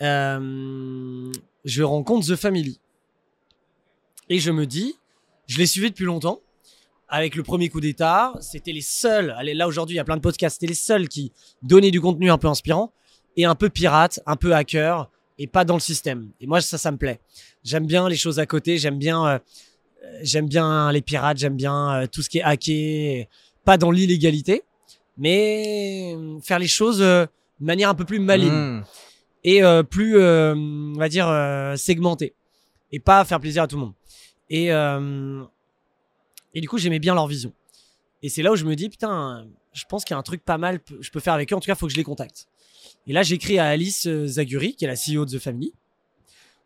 euh, 0.01 1.31
je 1.67 1.83
rencontre 1.83 2.27
The 2.27 2.37
Family. 2.37 2.81
Et 4.31 4.39
je 4.39 4.51
me 4.51 4.65
dis, 4.65 4.97
je 5.47 5.59
les 5.59 5.67
suivais 5.67 5.91
depuis 5.91 6.07
longtemps. 6.07 6.41
Avec 7.07 7.37
le 7.37 7.43
premier 7.43 7.69
coup 7.69 7.83
d'état, 7.83 8.33
c'était 8.41 8.73
les 8.73 8.81
seuls. 8.81 9.35
Allez, 9.37 9.53
là 9.53 9.69
aujourd'hui, 9.69 9.97
il 9.97 9.99
y 9.99 10.01
a 10.01 10.05
plein 10.05 10.17
de 10.17 10.23
podcasts. 10.23 10.55
C'était 10.55 10.69
les 10.69 10.75
seuls 10.75 11.09
qui 11.09 11.33
donnaient 11.61 11.91
du 11.91 12.01
contenu 12.01 12.31
un 12.31 12.39
peu 12.39 12.49
inspirant 12.49 12.95
et 13.37 13.45
un 13.45 13.55
peu 13.55 13.69
pirate, 13.69 14.21
un 14.25 14.37
peu 14.37 14.55
hacker 14.55 15.11
et 15.39 15.47
pas 15.47 15.67
dans 15.67 15.75
le 15.75 15.81
système. 15.81 16.31
Et 16.41 16.47
moi, 16.47 16.63
ça, 16.63 16.79
ça 16.79 16.91
me 16.91 16.97
plaît. 16.97 17.21
J'aime 17.63 17.87
bien 17.87 18.09
les 18.09 18.17
choses 18.17 18.39
à 18.39 18.47
côté. 18.47 18.79
J'aime 18.79 18.99
bien, 18.99 19.39
j'aime 20.23 20.49
bien 20.49 20.93
les 20.93 21.03
pirates. 21.03 21.39
J'aime 21.39 21.57
bien 21.57 22.03
euh, 22.03 22.07
tout 22.07 22.23
ce 22.23 22.29
qui 22.29 22.39
est 22.39 22.43
hacké, 22.43 23.29
pas 23.65 23.77
dans 23.77 23.91
l'illégalité, 23.91 24.63
mais 25.19 26.15
euh, 26.17 26.41
faire 26.41 26.59
les 26.59 26.69
choses 26.69 27.03
euh, 27.03 27.27
de 27.61 27.67
manière 27.67 27.89
un 27.89 27.95
peu 27.95 28.05
plus 28.05 28.19
maligne 28.19 28.51
Mmh. 28.51 28.85
et 29.45 29.63
plus, 29.91 30.19
on 30.19 30.95
va 30.97 31.09
dire, 31.09 31.29
euh, 31.29 31.77
segmenté. 31.77 32.35
Et 32.93 33.01
pas 33.01 33.25
faire 33.25 33.41
plaisir 33.41 33.63
à 33.63 33.67
tout 33.69 33.77
le 33.77 33.83
monde. 33.83 33.95
Et, 34.51 34.67
et 36.55 36.61
du 36.61 36.69
coup, 36.69 36.79
j'aimais 36.79 36.99
bien 36.99 37.15
leur 37.15 37.27
vision. 37.27 37.53
Et 38.23 38.29
c'est 38.29 38.43
là 38.43 38.53
où 38.53 38.57
je 38.57 38.65
me 38.65 38.75
dis, 38.75 38.89
putain, 38.89 39.47
je 39.73 39.85
pense 39.89 40.05
qu'il 40.05 40.15
y 40.15 40.17
a 40.17 40.19
un 40.19 40.23
truc 40.23 40.45
pas 40.45 40.59
mal, 40.59 40.81
je 41.01 41.11
peux 41.11 41.21
faire 41.21 41.35
avec 41.35 41.53
eux. 41.53 41.57
En 41.57 41.61
tout 41.61 41.67
cas, 41.67 41.75
il 41.75 41.79
faut 41.79 41.87
que 41.87 41.93
je 41.93 41.97
les 41.97 42.05
contacte. 42.05 42.49
Et 43.07 43.13
là, 43.13 43.23
j'écris 43.23 43.59
à 43.59 43.67
Alice 43.67 44.09
Zaguri, 44.09 44.75
qui 44.75 44.85
est 44.85 44.89
la 44.89 44.95
CEO 44.95 45.25
de 45.27 45.37
The 45.37 45.41
Family, 45.41 45.73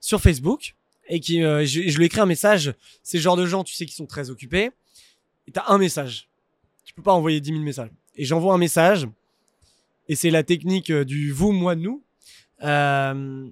sur 0.00 0.20
Facebook. 0.20 0.74
Et 1.10 1.20
qui, 1.20 1.42
euh, 1.42 1.66
je, 1.66 1.82
je 1.88 1.98
lui 1.98 2.06
écris 2.06 2.20
un 2.20 2.26
message. 2.26 2.72
C'est 3.02 3.18
le 3.18 3.22
genre 3.22 3.36
de 3.36 3.44
gens, 3.44 3.64
tu 3.64 3.74
sais, 3.74 3.84
qui 3.84 3.94
sont 3.94 4.06
très 4.06 4.30
occupés. 4.30 4.70
Et 5.46 5.52
t'as 5.52 5.64
un 5.68 5.76
message. 5.76 6.28
Tu 6.84 6.94
peux 6.94 7.02
pas 7.02 7.12
envoyer 7.12 7.40
10 7.40 7.50
000 7.50 7.62
messages. 7.62 7.90
Et 8.16 8.24
j'envoie 8.24 8.54
un 8.54 8.58
message. 8.58 9.06
Et 10.08 10.14
c'est 10.16 10.30
la 10.30 10.42
technique 10.44 10.90
euh, 10.90 11.04
du 11.04 11.30
vous, 11.32 11.52
moi, 11.52 11.74
nous. 11.74 12.02
Euh, 12.62 13.48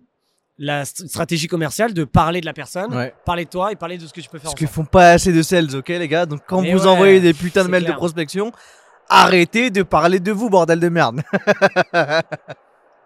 la 0.59 0.85
st- 0.85 1.07
stratégie 1.09 1.47
commerciale 1.47 1.95
de 1.95 2.03
parler 2.05 2.41
de 2.41 2.47
la 2.47 2.53
personne, 2.53 2.93
Ouais. 2.95 3.15
parler 3.25 3.45
de 3.45 3.51
toi 3.51 3.71
et 3.73 3.77
parler 3.77 3.97
de 3.99 4.07
ce 4.07 4.13
que 4.13 4.21
tu 4.21 4.29
peux 4.29 4.39
faire 4.39 4.51
Parce 4.51 4.55
qu'ils 4.59 4.67
font 4.69 4.85
pas 4.85 5.11
assez 5.13 5.33
de 5.33 5.41
sales, 5.43 5.75
ok 5.77 5.89
les 5.89 6.09
gars? 6.09 6.27
Donc 6.27 6.41
quand 6.49 6.63
Mais 6.63 6.73
vous 6.75 6.81
ouais, 6.83 6.89
envoyez 6.89 7.21
des 7.21 7.33
putains 7.33 7.65
de 7.65 7.69
mails 7.71 7.85
de 7.85 7.93
prospection, 7.93 8.51
arrêtez 9.09 9.71
de 9.71 9.83
parler 9.85 10.19
de 10.19 10.33
vous, 10.33 10.51
bordel 10.51 10.81
de 10.81 10.89
merde. 10.89 11.23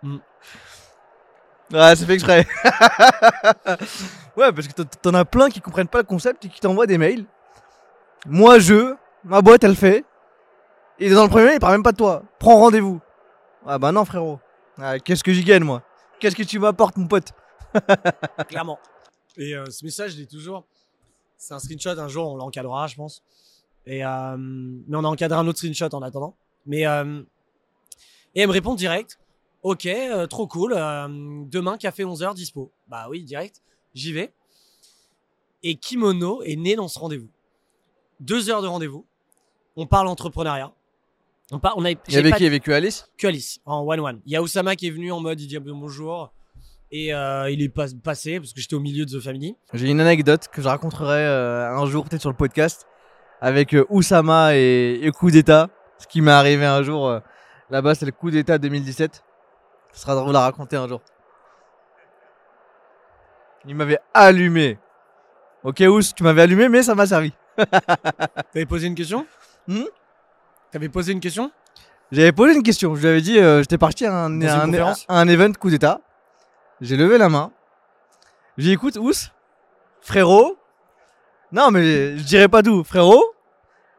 Mm. 0.02 0.16
Ouais, 1.72 1.94
c'est 1.96 2.06
fait 2.06 2.14
exprès. 2.14 2.46
ouais, 4.36 4.52
parce 4.52 4.68
que 4.68 4.82
t'en- 4.82 5.14
as 5.14 5.24
plein 5.24 5.48
qui 5.50 5.60
comprennent 5.60 5.88
pas 5.88 5.98
le 5.98 6.04
concept 6.04 6.44
et 6.44 6.48
qui 6.48 6.60
t'envoient 6.60 6.86
des 6.86 6.98
mails. 6.98 7.26
Moi, 8.26 8.58
je, 8.58 8.94
ma 9.24 9.40
boîte, 9.42 9.64
elle 9.64 9.76
fait. 9.76 10.04
Et 10.98 11.10
dans 11.10 11.24
le 11.24 11.28
premier 11.30 11.54
il 11.54 11.58
parle 11.60 11.72
même 11.74 11.82
pas 11.82 11.92
de 11.92 11.96
toi. 11.96 12.22
Prends 12.38 12.56
rendez-vous. 12.58 13.00
Ah 13.66 13.78
bah 13.78 13.92
non, 13.92 14.04
frérot. 14.04 14.38
Ah, 14.78 14.98
Qu'est-ce 14.98 15.24
que 15.24 15.32
j'y 15.32 15.42
gagne, 15.44 15.64
moi? 15.64 15.82
Qu'est-ce 16.20 16.36
que 16.36 16.42
tu 16.42 16.58
m'apportes, 16.58 16.96
mon 16.96 17.06
pote? 17.08 17.32
Clairement. 18.48 18.78
Et 19.36 19.54
euh, 19.56 19.64
ce 19.70 19.84
message, 19.84 20.12
je 20.16 20.24
toujours. 20.24 20.64
C'est 21.36 21.54
un 21.54 21.58
screenshot, 21.58 21.98
un 21.98 22.08
jour 22.08 22.32
on 22.32 22.36
l'encadrera, 22.36 22.86
je 22.86 22.94
pense. 22.94 23.22
Et, 23.86 24.04
euh, 24.04 24.36
mais 24.38 24.96
on 24.96 25.04
a 25.04 25.08
encadré 25.08 25.36
un 25.38 25.46
autre 25.48 25.58
screenshot 25.58 25.88
en 25.92 26.02
attendant. 26.02 26.36
Mais, 26.66 26.86
euh, 26.86 27.22
et 28.34 28.42
elle 28.42 28.46
me 28.48 28.52
répond 28.52 28.74
direct 28.74 29.18
Ok, 29.62 29.88
trop 30.28 30.46
cool. 30.48 30.72
demain, 31.48 31.76
café 31.78 32.04
11h, 32.04 32.34
dispo. 32.34 32.70
Bah 32.88 33.06
oui, 33.08 33.22
direct. 33.24 33.62
J'y 33.94 34.12
vais. 34.12 34.32
Et 35.62 35.76
Kimono 35.76 36.42
est 36.42 36.56
né 36.56 36.74
dans 36.76 36.88
ce 36.88 36.98
rendez-vous. 36.98 37.28
Deux 38.20 38.50
heures 38.50 38.62
de 38.62 38.66
rendez-vous. 38.66 39.06
On 39.76 39.86
parle 39.86 40.08
entrepreneuriat. 40.08 40.72
On, 41.50 41.58
par- 41.58 41.76
on 41.76 41.84
a, 41.84 41.90
Il 41.90 41.96
y 42.08 42.16
avait 42.16 42.32
qui? 42.32 42.46
Avec 42.46 42.68
Alice? 42.68 43.08
Que 43.18 43.26
Alice 43.26 43.60
en 43.64 43.80
one-one. 43.86 44.20
Il 44.26 44.32
y 44.32 44.36
a 44.36 44.42
Osama 44.42 44.74
qui 44.76 44.86
est 44.86 44.90
venu 44.90 45.12
en 45.12 45.20
mode 45.20 45.40
il 45.40 45.46
dit 45.46 45.58
bonjour. 45.58 46.32
Et 46.90 47.14
euh, 47.14 47.50
il 47.50 47.62
est 47.62 47.68
pas, 47.70 47.86
passé 48.02 48.38
parce 48.38 48.52
que 48.52 48.60
j'étais 48.60 48.74
au 48.74 48.80
milieu 48.80 49.06
de 49.06 49.18
The 49.18 49.22
Family. 49.22 49.56
J'ai 49.72 49.88
une 49.88 50.00
anecdote 50.00 50.48
que 50.48 50.60
je 50.60 50.68
raconterai 50.68 51.24
euh, 51.26 51.70
un 51.70 51.86
jour 51.86 52.04
peut-être 52.04 52.20
sur 52.20 52.30
le 52.30 52.36
podcast 52.36 52.86
avec 53.40 53.74
euh, 53.74 53.86
Oussama 53.88 54.56
et, 54.56 55.00
et 55.02 55.10
coup 55.10 55.30
d'état. 55.30 55.70
Ce 55.98 56.06
qui 56.06 56.20
m'est 56.20 56.30
arrivé 56.32 56.64
un 56.66 56.82
jour 56.82 57.08
euh, 57.08 57.20
là-bas, 57.70 57.94
c'est 57.94 58.04
le 58.06 58.12
coup 58.12 58.30
d'état 58.30 58.58
2017. 58.58 59.22
Ce 59.94 60.00
sera 60.00 60.14
drôle 60.14 60.36
à 60.36 60.40
raconter 60.40 60.76
un 60.76 60.86
jour. 60.88 61.00
Il 63.66 63.74
m'avait 63.76 63.98
allumé. 64.14 64.78
Ok 65.64 65.80
Ous, 65.86 66.02
tu 66.16 66.22
m'avais 66.22 66.42
allumé 66.42 66.68
mais 66.68 66.82
ça 66.82 66.94
m'a 66.94 67.06
servi. 67.06 67.32
T'avais 68.52 68.66
posé 68.66 68.86
une 68.86 68.94
question? 68.94 69.26
Hmm? 69.68 69.84
T'avais 70.70 70.88
posé 70.88 71.12
une 71.12 71.20
question? 71.20 71.50
J'avais 72.10 72.32
posé 72.32 72.54
une 72.54 72.62
question. 72.62 72.94
Je 72.94 73.00
lui 73.02 73.08
avais 73.08 73.20
dit, 73.20 73.38
euh, 73.38 73.60
j'étais 73.60 73.78
parti 73.78 74.04
à 74.06 74.12
un, 74.24 74.30
à 74.48 74.62
un- 74.64 74.70
à 75.08 75.20
un 75.20 75.28
event 75.28 75.52
coup 75.52 75.70
d'état. 75.70 76.00
J'ai 76.80 76.96
levé 76.96 77.16
la 77.18 77.28
main. 77.28 77.52
J'ai 78.58 78.64
dit, 78.68 78.72
écoute, 78.72 78.96
Ous, 78.96 79.30
frérot. 80.00 80.58
Non, 81.52 81.70
mais 81.70 82.16
je 82.16 82.22
dirais 82.22 82.48
pas 82.48 82.62
d'où. 82.62 82.82
Frérot, 82.84 83.22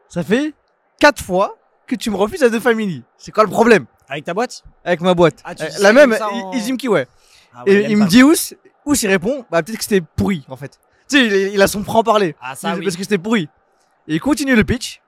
ça 0.08 0.22
fait 0.22 0.52
quatre 1.00 1.22
fois 1.22 1.56
que 1.86 1.94
tu 1.96 2.10
me 2.10 2.16
refuses 2.16 2.42
à 2.42 2.48
deux 2.50 2.60
familles. 2.60 3.02
C'est 3.16 3.32
quoi 3.32 3.44
le 3.44 3.50
problème? 3.50 3.86
Avec 4.08 4.24
ta 4.24 4.34
boîte? 4.34 4.62
Avec 4.84 5.00
ma 5.00 5.14
boîte 5.14 5.40
Ah, 5.44 5.54
tu 5.54 5.62
Euh, 5.64 5.68
La 5.80 5.92
même, 5.92 6.16
en- 6.20 6.52
Izim 6.52 6.76
Kiwe. 6.76 7.06
Ah 7.56 7.64
ouais, 7.64 7.72
Et 7.72 7.84
il 7.90 7.96
me 7.96 8.06
dit, 8.06 8.22
Ous, 8.22 8.34
Ous, 8.86 8.94
il 9.02 9.08
répond, 9.08 9.44
bah 9.50 9.62
peut-être 9.62 9.78
que 9.78 9.84
c'était 9.84 10.00
pourri 10.02 10.44
en 10.48 10.56
fait. 10.56 10.78
Tu 11.08 11.18
sais, 11.18 11.26
il, 11.26 11.54
il 11.54 11.62
a 11.62 11.66
son 11.66 11.82
franc-parler. 11.84 12.36
Ah, 12.40 12.54
ça 12.54 12.74
oui. 12.76 12.82
Parce 12.84 12.96
que 12.96 13.02
c'était 13.02 13.18
pourri. 13.18 13.48
Et 14.08 14.14
il 14.16 14.20
continue 14.20 14.54
le 14.54 14.64
pitch. 14.64 15.00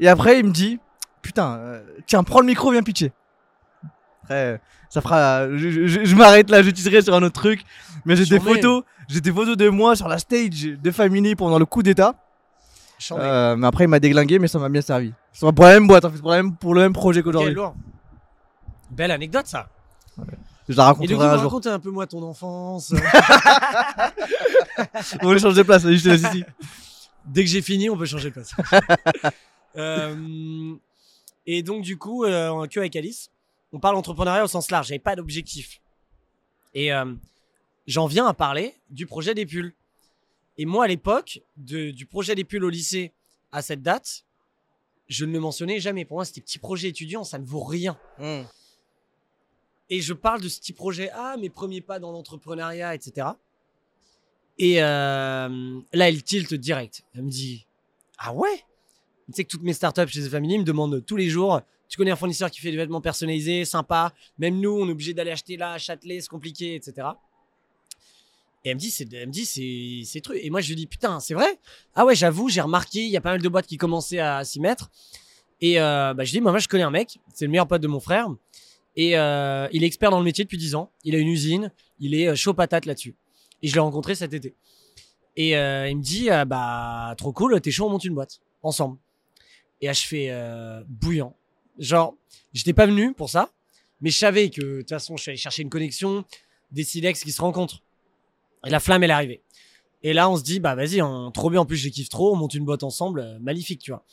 Et 0.00 0.08
après, 0.08 0.40
il 0.40 0.46
me 0.46 0.50
dit 0.52 0.78
Putain, 1.22 1.56
euh, 1.56 1.82
tiens, 2.06 2.22
prends 2.22 2.40
le 2.40 2.46
micro, 2.46 2.70
viens 2.70 2.82
pitcher. 2.82 3.12
Après, 4.24 4.34
euh, 4.54 4.58
ça 4.90 5.00
fera. 5.00 5.48
Je, 5.56 5.70
je- 5.70 5.86
je- 5.86 6.04
je 6.04 6.16
m'arrête 6.16 6.50
là, 6.50 6.62
je 6.62 6.70
teaserai 6.70 7.00
sur 7.02 7.14
un 7.14 7.22
autre 7.22 7.40
truc. 7.40 7.64
Mais 8.04 8.16
j'ai 8.16 8.24
des 8.24 8.38
photos. 8.54 8.82
J'ai 9.08 9.20
des 9.20 9.32
photos 9.32 9.56
de 9.56 9.68
moi 9.68 9.96
sur 9.96 10.08
la 10.08 10.18
stage 10.18 10.64
de 10.64 10.90
Family 10.90 11.34
pendant 11.36 11.58
le 11.58 11.66
coup 11.66 11.82
d'état. 11.82 12.14
Euh, 13.12 13.56
mais 13.56 13.66
après, 13.66 13.84
il 13.84 13.88
m'a 13.88 14.00
déglingué, 14.00 14.38
mais 14.38 14.48
ça 14.48 14.58
m'a 14.58 14.68
bien 14.70 14.80
servi. 14.80 15.12
C'est 15.32 15.50
pour 15.52 15.64
la 15.64 15.72
même 15.74 15.86
boîte, 15.86 16.04
en 16.06 16.10
fait, 16.10 16.18
pour, 16.20 16.30
la 16.30 16.36
même, 16.42 16.54
pour 16.56 16.74
le 16.74 16.80
même 16.80 16.92
projet 16.94 17.22
qu'aujourd'hui. 17.22 17.52
lourd. 17.54 17.74
Belle 18.90 19.10
anecdote 19.10 19.46
ça. 19.46 19.68
Je 20.68 20.76
la 20.76 20.84
Et 20.84 20.86
raconterai 20.86 21.14
un 21.14 21.34
jour. 21.34 21.44
raconte 21.44 21.66
un 21.66 21.78
peu 21.78 21.90
moi 21.90 22.06
ton 22.06 22.22
enfance. 22.22 22.92
On 25.22 25.28
va 25.28 25.38
changer 25.38 25.58
de 25.58 25.62
place, 25.62 25.82
je 25.82 26.02
te 26.02 26.08
laisse 26.08 26.22
ici. 26.22 26.44
Dès 27.26 27.44
que 27.44 27.50
j'ai 27.50 27.62
fini, 27.62 27.88
on 27.88 27.96
peut 27.96 28.06
changer 28.06 28.30
de 28.30 28.34
place. 28.34 28.52
Euh, 29.76 30.76
et 31.46 31.64
donc, 31.64 31.82
du 31.82 31.98
coup, 31.98 32.22
euh, 32.22 32.48
en 32.48 32.68
queue 32.68 32.78
avec 32.78 32.94
Alice, 32.94 33.32
on 33.72 33.80
parle 33.80 33.96
entrepreneuriat 33.96 34.44
au 34.44 34.46
sens 34.46 34.70
large. 34.70 34.86
J'avais 34.86 35.00
pas 35.00 35.16
d'objectif. 35.16 35.80
Et 36.74 36.92
euh, 36.92 37.12
j'en 37.88 38.06
viens 38.06 38.24
à 38.28 38.34
parler 38.34 38.76
du 38.90 39.04
projet 39.04 39.34
des 39.34 39.46
pulls. 39.46 39.74
Et 40.58 40.64
moi, 40.64 40.84
à 40.84 40.86
l'époque, 40.86 41.42
du 41.56 42.06
projet 42.06 42.36
des 42.36 42.44
pulls 42.44 42.64
au 42.64 42.68
lycée 42.68 43.12
à 43.50 43.62
cette 43.62 43.82
date, 43.82 44.24
je 45.08 45.24
ne 45.24 45.32
le 45.32 45.40
mentionnais 45.40 45.80
jamais. 45.80 46.04
Pour 46.04 46.18
moi, 46.18 46.24
c'était 46.24 46.40
petit 46.40 46.60
projet 46.60 46.86
étudiant, 46.86 47.24
ça 47.24 47.40
ne 47.40 47.44
vaut 47.44 47.64
rien. 47.64 47.98
Et 49.90 50.00
je 50.00 50.14
parle 50.14 50.40
de 50.40 50.48
ce 50.48 50.58
petit 50.58 50.72
projet, 50.72 51.10
ah, 51.14 51.36
mes 51.38 51.50
premiers 51.50 51.80
pas 51.80 51.98
dans 51.98 52.10
l'entrepreneuriat, 52.12 52.94
etc. 52.94 53.28
Et 54.58 54.82
euh, 54.82 55.80
là, 55.92 56.08
elle 56.08 56.22
tilt 56.22 56.54
direct. 56.54 57.04
Elle 57.14 57.22
me 57.22 57.30
dit, 57.30 57.66
ah 58.18 58.32
ouais? 58.32 58.64
Tu 59.26 59.32
sais 59.34 59.44
que 59.44 59.50
toutes 59.50 59.62
mes 59.62 59.72
startups 59.72 60.08
chez 60.08 60.22
The 60.22 60.28
Family 60.28 60.58
me 60.58 60.64
demandent 60.64 61.04
tous 61.04 61.16
les 61.16 61.28
jours, 61.28 61.60
tu 61.88 61.96
connais 61.96 62.10
un 62.10 62.16
fournisseur 62.16 62.50
qui 62.50 62.60
fait 62.60 62.70
des 62.70 62.76
vêtements 62.76 63.00
personnalisés, 63.00 63.64
sympa. 63.64 64.12
Même 64.38 64.60
nous, 64.60 64.70
on 64.70 64.88
est 64.88 64.92
obligé 64.92 65.14
d'aller 65.14 65.30
acheter 65.30 65.56
là, 65.56 65.78
Châtelet, 65.78 66.20
c'est 66.20 66.28
compliqué, 66.28 66.74
etc. 66.74 67.08
Et 68.64 68.70
elle 68.70 68.76
me 68.76 68.80
dit, 68.80 68.90
c'est, 68.90 69.12
elle 69.12 69.28
me 69.28 69.32
dit, 69.32 69.44
c'est, 69.44 70.02
c'est 70.04 70.20
truc. 70.20 70.38
Et 70.42 70.50
moi, 70.50 70.60
je 70.60 70.68
lui 70.68 70.76
dis, 70.76 70.86
putain, 70.86 71.20
c'est 71.20 71.34
vrai? 71.34 71.58
Ah 71.94 72.04
ouais, 72.04 72.14
j'avoue, 72.14 72.48
j'ai 72.48 72.62
remarqué, 72.62 73.00
il 73.04 73.10
y 73.10 73.16
a 73.16 73.20
pas 73.20 73.30
mal 73.30 73.42
de 73.42 73.48
boîtes 73.48 73.66
qui 73.66 73.76
commençaient 73.76 74.20
à 74.20 74.44
s'y 74.44 74.60
mettre. 74.60 74.90
Et 75.60 75.80
euh, 75.80 76.14
bah, 76.14 76.24
je 76.24 76.32
dis, 76.32 76.40
moi, 76.40 76.50
moi, 76.50 76.58
je 76.58 76.68
connais 76.68 76.82
un 76.82 76.90
mec, 76.90 77.18
c'est 77.32 77.44
le 77.44 77.50
meilleur 77.50 77.68
pote 77.68 77.82
de 77.82 77.88
mon 77.88 78.00
frère. 78.00 78.28
Et 78.96 79.18
euh, 79.18 79.68
il 79.72 79.82
est 79.82 79.86
expert 79.86 80.10
dans 80.10 80.18
le 80.18 80.24
métier 80.24 80.44
depuis 80.44 80.58
10 80.58 80.74
ans. 80.74 80.90
Il 81.02 81.14
a 81.14 81.18
une 81.18 81.28
usine, 81.28 81.72
il 81.98 82.14
est 82.14 82.28
euh, 82.28 82.34
chaud 82.34 82.54
patate 82.54 82.86
là-dessus. 82.86 83.16
Et 83.62 83.68
je 83.68 83.74
l'ai 83.74 83.80
rencontré 83.80 84.14
cet 84.14 84.32
été. 84.34 84.54
Et 85.36 85.56
euh, 85.56 85.88
il 85.88 85.96
me 85.96 86.02
dit, 86.02 86.30
euh, 86.30 86.44
bah, 86.44 87.14
trop 87.18 87.32
cool, 87.32 87.60
t'es 87.60 87.70
chaud, 87.70 87.86
on 87.86 87.90
monte 87.90 88.04
une 88.04 88.14
boîte, 88.14 88.40
ensemble. 88.62 88.98
Et 89.80 89.86
là, 89.86 89.92
je 89.92 90.06
fais 90.06 90.28
euh, 90.30 90.82
bouillant. 90.88 91.34
Genre, 91.78 92.14
j'étais 92.52 92.72
pas 92.72 92.86
venu 92.86 93.12
pour 93.12 93.28
ça, 93.28 93.50
mais 94.00 94.10
je 94.10 94.18
savais 94.18 94.50
que, 94.50 94.60
de 94.60 94.80
toute 94.80 94.90
façon, 94.90 95.16
je 95.16 95.22
suis 95.22 95.30
allé 95.30 95.38
chercher 95.38 95.62
une 95.62 95.70
connexion, 95.70 96.24
des 96.70 96.84
silex 96.84 97.22
qui 97.24 97.32
se 97.32 97.40
rencontrent. 97.40 97.82
Et 98.64 98.70
la 98.70 98.80
flamme, 98.80 99.02
elle 99.02 99.10
est 99.10 99.14
arrivée. 99.14 99.42
Et 100.02 100.12
là, 100.12 100.30
on 100.30 100.36
se 100.36 100.42
dit, 100.42 100.60
bah, 100.60 100.74
vas-y, 100.74 101.00
trop 101.32 101.50
bien, 101.50 101.60
en 101.60 101.66
plus, 101.66 101.76
je 101.76 101.88
kiffe 101.88 102.08
trop, 102.08 102.32
on 102.32 102.36
monte 102.36 102.54
une 102.54 102.64
boîte 102.64 102.82
ensemble, 102.82 103.20
euh, 103.20 103.38
magnifique, 103.40 103.80
tu 103.80 103.90
vois. 103.90 104.04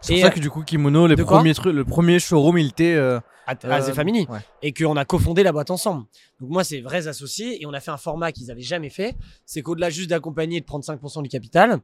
C'est 0.00 0.14
pour 0.14 0.20
ça 0.22 0.26
euh, 0.28 0.30
que 0.30 0.40
du 0.40 0.50
coup, 0.50 0.62
Kimono, 0.62 1.06
les 1.06 1.16
premiers 1.16 1.54
trucs, 1.54 1.74
le 1.74 1.84
premier 1.84 2.18
showroom, 2.18 2.58
il 2.58 2.68
était. 2.68 2.94
euh, 2.94 3.18
À, 3.46 3.52
à 3.52 3.54
euh, 3.80 3.90
The 3.90 3.94
Family. 3.94 4.26
ouais. 4.28 4.38
et 4.62 4.72
qu'on 4.72 4.96
a 4.96 5.04
cofondé 5.04 5.42
la 5.42 5.52
boîte 5.52 5.70
ensemble. 5.70 6.04
Donc 6.40 6.50
moi, 6.50 6.64
c'est 6.64 6.80
vrais 6.80 7.06
associés 7.08 7.62
et 7.62 7.66
on 7.66 7.72
a 7.72 7.80
fait 7.80 7.90
un 7.92 7.96
format 7.96 8.32
qu'ils 8.32 8.50
avaient 8.50 8.60
jamais 8.60 8.90
fait. 8.90 9.14
C'est 9.46 9.62
qu'au-delà 9.62 9.88
juste 9.90 10.10
d'accompagner 10.10 10.58
et 10.58 10.60
de 10.60 10.66
prendre 10.66 10.84
5% 10.84 11.22
du 11.22 11.28
capital, 11.28 11.78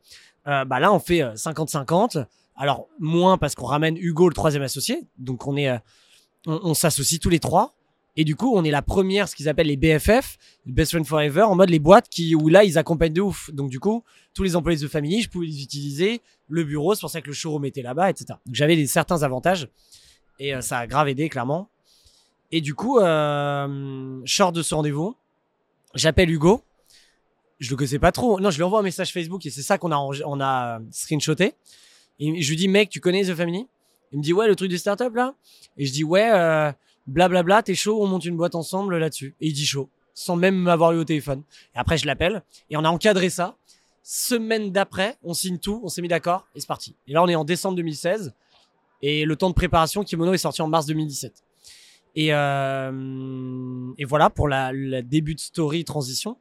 euh, 0.46 0.64
bah 0.64 0.78
là, 0.80 0.92
on 0.92 0.98
fait 0.98 1.22
euh, 1.22 1.34
50-50. 1.34 2.26
Alors 2.56 2.86
moins 2.98 3.38
parce 3.38 3.54
qu'on 3.54 3.66
ramène 3.66 3.96
Hugo, 3.96 4.28
le 4.28 4.34
troisième 4.34 4.62
associé. 4.62 5.04
Donc 5.18 5.46
on 5.46 5.56
est, 5.56 5.68
euh, 5.70 5.78
on, 6.46 6.60
on 6.64 6.74
s'associe 6.74 7.18
tous 7.20 7.30
les 7.30 7.38
trois. 7.40 7.74
Et 8.16 8.24
du 8.24 8.36
coup, 8.36 8.54
on 8.54 8.62
est 8.62 8.70
la 8.70 8.82
première, 8.82 9.28
ce 9.28 9.34
qu'ils 9.34 9.48
appellent 9.48 9.68
les 9.68 9.76
BFF, 9.76 10.36
Best 10.66 10.92
Friend 10.92 11.06
Forever, 11.06 11.42
en 11.42 11.54
mode 11.54 11.70
les 11.70 11.78
boîtes 11.78 12.08
qui, 12.08 12.34
où 12.34 12.48
là, 12.48 12.62
ils 12.62 12.76
accompagnent 12.76 13.14
de 13.14 13.22
ouf. 13.22 13.50
Donc 13.52 13.70
du 13.70 13.80
coup, 13.80 14.04
tous 14.34 14.42
les 14.42 14.54
employés 14.54 14.78
de 14.78 14.88
famille, 14.88 15.22
je 15.22 15.30
pouvais 15.30 15.46
les 15.46 15.62
utiliser, 15.62 16.20
le 16.48 16.64
bureau, 16.64 16.94
c'est 16.94 17.00
pour 17.00 17.10
ça 17.10 17.22
que 17.22 17.28
le 17.28 17.32
showroom 17.32 17.64
était 17.64 17.82
là-bas, 17.82 18.10
etc. 18.10 18.26
Donc 18.44 18.54
j'avais 18.54 18.84
certains 18.86 19.22
avantages. 19.22 19.68
Et 20.38 20.54
euh, 20.54 20.60
ça 20.60 20.78
a 20.78 20.86
grave 20.86 21.08
aidé, 21.08 21.28
clairement. 21.28 21.70
Et 22.50 22.60
du 22.60 22.74
coup, 22.74 22.98
euh, 22.98 23.66
de 23.66 24.62
ce 24.62 24.74
rendez-vous. 24.74 25.16
J'appelle 25.94 26.30
Hugo. 26.30 26.62
Je 27.58 27.70
le 27.70 27.76
connaissais 27.76 27.98
pas 27.98 28.12
trop. 28.12 28.40
Non, 28.40 28.50
je 28.50 28.56
lui 28.56 28.64
envoie 28.64 28.80
un 28.80 28.82
message 28.82 29.12
Facebook 29.12 29.46
et 29.46 29.50
c'est 29.50 29.62
ça 29.62 29.78
qu'on 29.78 29.92
a, 29.92 29.96
on 29.96 30.40
a 30.40 30.80
screenshoté. 30.90 31.54
Je 32.20 32.48
lui 32.48 32.56
dis, 32.56 32.68
mec, 32.68 32.90
tu 32.90 33.00
connais 33.00 33.24
The 33.24 33.34
Family? 33.34 33.66
Il 34.12 34.18
me 34.18 34.22
dit, 34.22 34.32
ouais, 34.32 34.46
le 34.46 34.56
truc 34.56 34.70
des 34.70 34.78
startups 34.78 35.14
là? 35.14 35.34
Et 35.78 35.86
je 35.86 35.92
dis, 35.92 36.04
ouais, 36.04 36.30
euh, 36.30 36.70
blablabla, 37.06 37.62
t'es 37.62 37.74
chaud, 37.74 38.02
on 38.02 38.06
monte 38.06 38.24
une 38.24 38.36
boîte 38.36 38.54
ensemble 38.54 38.96
là-dessus. 38.98 39.34
Et 39.40 39.48
il 39.48 39.52
dit 39.52 39.66
chaud, 39.66 39.88
sans 40.14 40.36
même 40.36 40.56
m'avoir 40.56 40.92
eu 40.92 40.98
au 40.98 41.04
téléphone. 41.04 41.42
Et 41.74 41.78
après, 41.78 41.98
je 41.98 42.06
l'appelle 42.06 42.42
et 42.70 42.76
on 42.76 42.84
a 42.84 42.88
encadré 42.88 43.30
ça. 43.30 43.56
Semaine 44.02 44.72
d'après, 44.72 45.16
on 45.22 45.32
signe 45.34 45.58
tout, 45.58 45.80
on 45.84 45.88
s'est 45.88 46.02
mis 46.02 46.08
d'accord 46.08 46.46
et 46.54 46.60
c'est 46.60 46.66
parti. 46.66 46.96
Et 47.06 47.12
là, 47.12 47.22
on 47.22 47.28
est 47.28 47.34
en 47.36 47.44
décembre 47.44 47.76
2016 47.76 48.34
et 49.00 49.24
le 49.24 49.36
temps 49.36 49.48
de 49.50 49.54
préparation, 49.54 50.02
Kimono 50.04 50.32
est 50.32 50.38
sorti 50.38 50.62
en 50.62 50.68
mars 50.68 50.86
2017. 50.86 51.44
Et, 52.14 52.34
euh, 52.34 53.92
et 53.98 54.04
voilà 54.04 54.28
pour 54.30 54.48
la, 54.48 54.72
début 55.02 55.34
de 55.34 55.40
story 55.40 55.84
transition. 55.84 56.36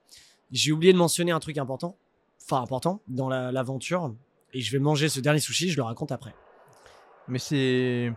J'ai 0.52 0.72
oublié 0.72 0.92
de 0.92 0.98
mentionner 0.98 1.32
un 1.32 1.40
truc 1.40 1.58
important, 1.58 1.96
enfin 2.44 2.62
important 2.62 3.02
dans 3.08 3.30
la- 3.30 3.52
l'aventure. 3.52 4.14
et 4.54 4.60
je 4.60 4.72
vais 4.74 4.80
manger 4.80 5.08
ce 5.08 5.22
dernier 5.22 5.40
sushi, 5.40 5.70
je 5.70 5.78
le 5.78 5.84
raconte 5.84 6.12
après. 6.12 6.36
Mais 7.30 7.40
c'est. 7.40 8.12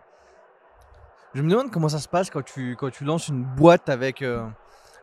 Je 1.35 1.43
me 1.43 1.51
demande 1.51 1.71
comment 1.71 1.89
ça 1.89 1.99
se 1.99 2.09
passe 2.09 2.31
quand 2.31 2.43
tu, 2.43 2.77
quand 2.79 2.91
tu 2.91 3.05
lances 3.05 3.29
une 3.29 3.43
boîte 3.43 3.89
avec, 3.89 4.23
euh, 4.23 4.47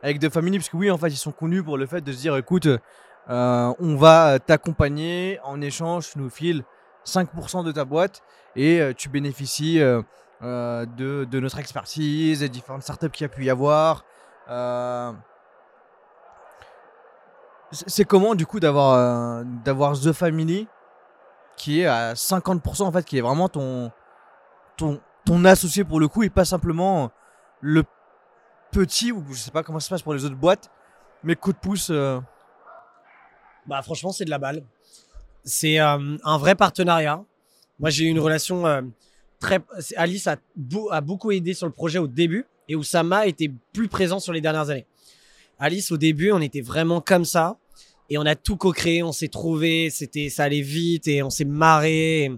avec. 0.02 0.20
Parce 0.20 0.68
que 0.68 0.76
oui, 0.76 0.90
en 0.90 0.96
fait, 0.98 1.08
ils 1.08 1.16
sont 1.16 1.32
connus 1.32 1.62
pour 1.62 1.76
le 1.76 1.86
fait 1.86 2.00
de 2.00 2.10
se 2.12 2.18
dire 2.18 2.36
écoute, 2.36 2.66
euh, 2.66 3.74
on 3.78 3.96
va 3.96 4.38
t'accompagner. 4.38 5.38
En 5.44 5.60
échange, 5.60 6.10
tu 6.10 6.18
nous 6.18 6.30
files 6.30 6.64
5% 7.04 7.64
de 7.64 7.72
ta 7.72 7.84
boîte 7.84 8.22
et 8.56 8.80
euh, 8.80 8.92
tu 8.94 9.08
bénéficies 9.08 9.80
euh, 9.80 10.02
euh, 10.42 10.86
de, 10.86 11.24
de 11.30 11.40
notre 11.40 11.58
expertise, 11.58 12.40
des 12.40 12.48
différentes 12.48 12.82
startups 12.82 13.10
qu'il 13.10 13.24
y 13.24 13.26
a 13.26 13.28
pu 13.28 13.44
y 13.44 13.50
avoir. 13.50 14.04
Euh, 14.48 15.12
c'est 17.70 18.04
comment 18.04 18.34
du 18.34 18.44
coup 18.44 18.58
d'avoir 18.60 18.92
euh, 18.94 19.44
d'avoir 19.64 19.98
The 19.98 20.12
Family 20.12 20.66
qui 21.56 21.80
est 21.82 21.86
à 21.86 22.14
50% 22.14 22.82
en 22.82 22.92
fait, 22.92 23.04
qui 23.04 23.18
est 23.18 23.20
vraiment 23.20 23.48
ton, 23.48 23.92
ton, 24.76 25.00
ton 25.24 25.44
associé 25.44 25.84
pour 25.84 26.00
le 26.00 26.08
coup 26.08 26.22
et 26.22 26.30
pas 26.30 26.44
simplement 26.44 27.10
le 27.60 27.84
petit 28.70 29.12
ou 29.12 29.24
je 29.30 29.38
sais 29.38 29.50
pas 29.50 29.62
comment 29.62 29.78
ça 29.80 29.86
se 29.86 29.90
passe 29.90 30.02
pour 30.02 30.14
les 30.14 30.24
autres 30.24 30.36
boîtes, 30.36 30.70
mais 31.22 31.36
coup 31.36 31.52
de 31.52 31.58
pouce 31.58 31.88
euh, 31.90 32.20
Bah 33.66 33.82
franchement, 33.82 34.12
c'est 34.12 34.24
de 34.24 34.30
la 34.30 34.38
balle. 34.38 34.64
C'est 35.44 35.78
euh, 35.80 36.16
un 36.24 36.38
vrai 36.38 36.54
partenariat. 36.54 37.22
Moi, 37.78 37.90
j'ai 37.90 38.04
eu 38.04 38.08
une 38.08 38.20
relation 38.20 38.66
euh, 38.66 38.82
très. 39.40 39.60
Alice 39.96 40.26
a, 40.26 40.36
beau- 40.56 40.90
a 40.90 41.00
beaucoup 41.00 41.30
aidé 41.32 41.54
sur 41.54 41.66
le 41.66 41.72
projet 41.72 41.98
au 41.98 42.06
début 42.08 42.46
et 42.68 42.76
Oussama 42.76 43.26
était 43.26 43.50
plus 43.72 43.88
présent 43.88 44.20
sur 44.20 44.32
les 44.32 44.40
dernières 44.40 44.70
années. 44.70 44.86
Alice, 45.58 45.92
au 45.92 45.96
début, 45.96 46.32
on 46.32 46.40
était 46.40 46.60
vraiment 46.60 47.00
comme 47.00 47.24
ça 47.24 47.56
et 48.10 48.18
on 48.18 48.26
a 48.26 48.34
tout 48.34 48.56
co-créé, 48.56 49.02
on 49.02 49.12
s'est 49.12 49.28
trouvé, 49.28 49.90
c'était, 49.90 50.28
ça 50.28 50.44
allait 50.44 50.60
vite 50.60 51.06
et 51.08 51.22
on 51.22 51.30
s'est 51.30 51.44
marré. 51.44 52.32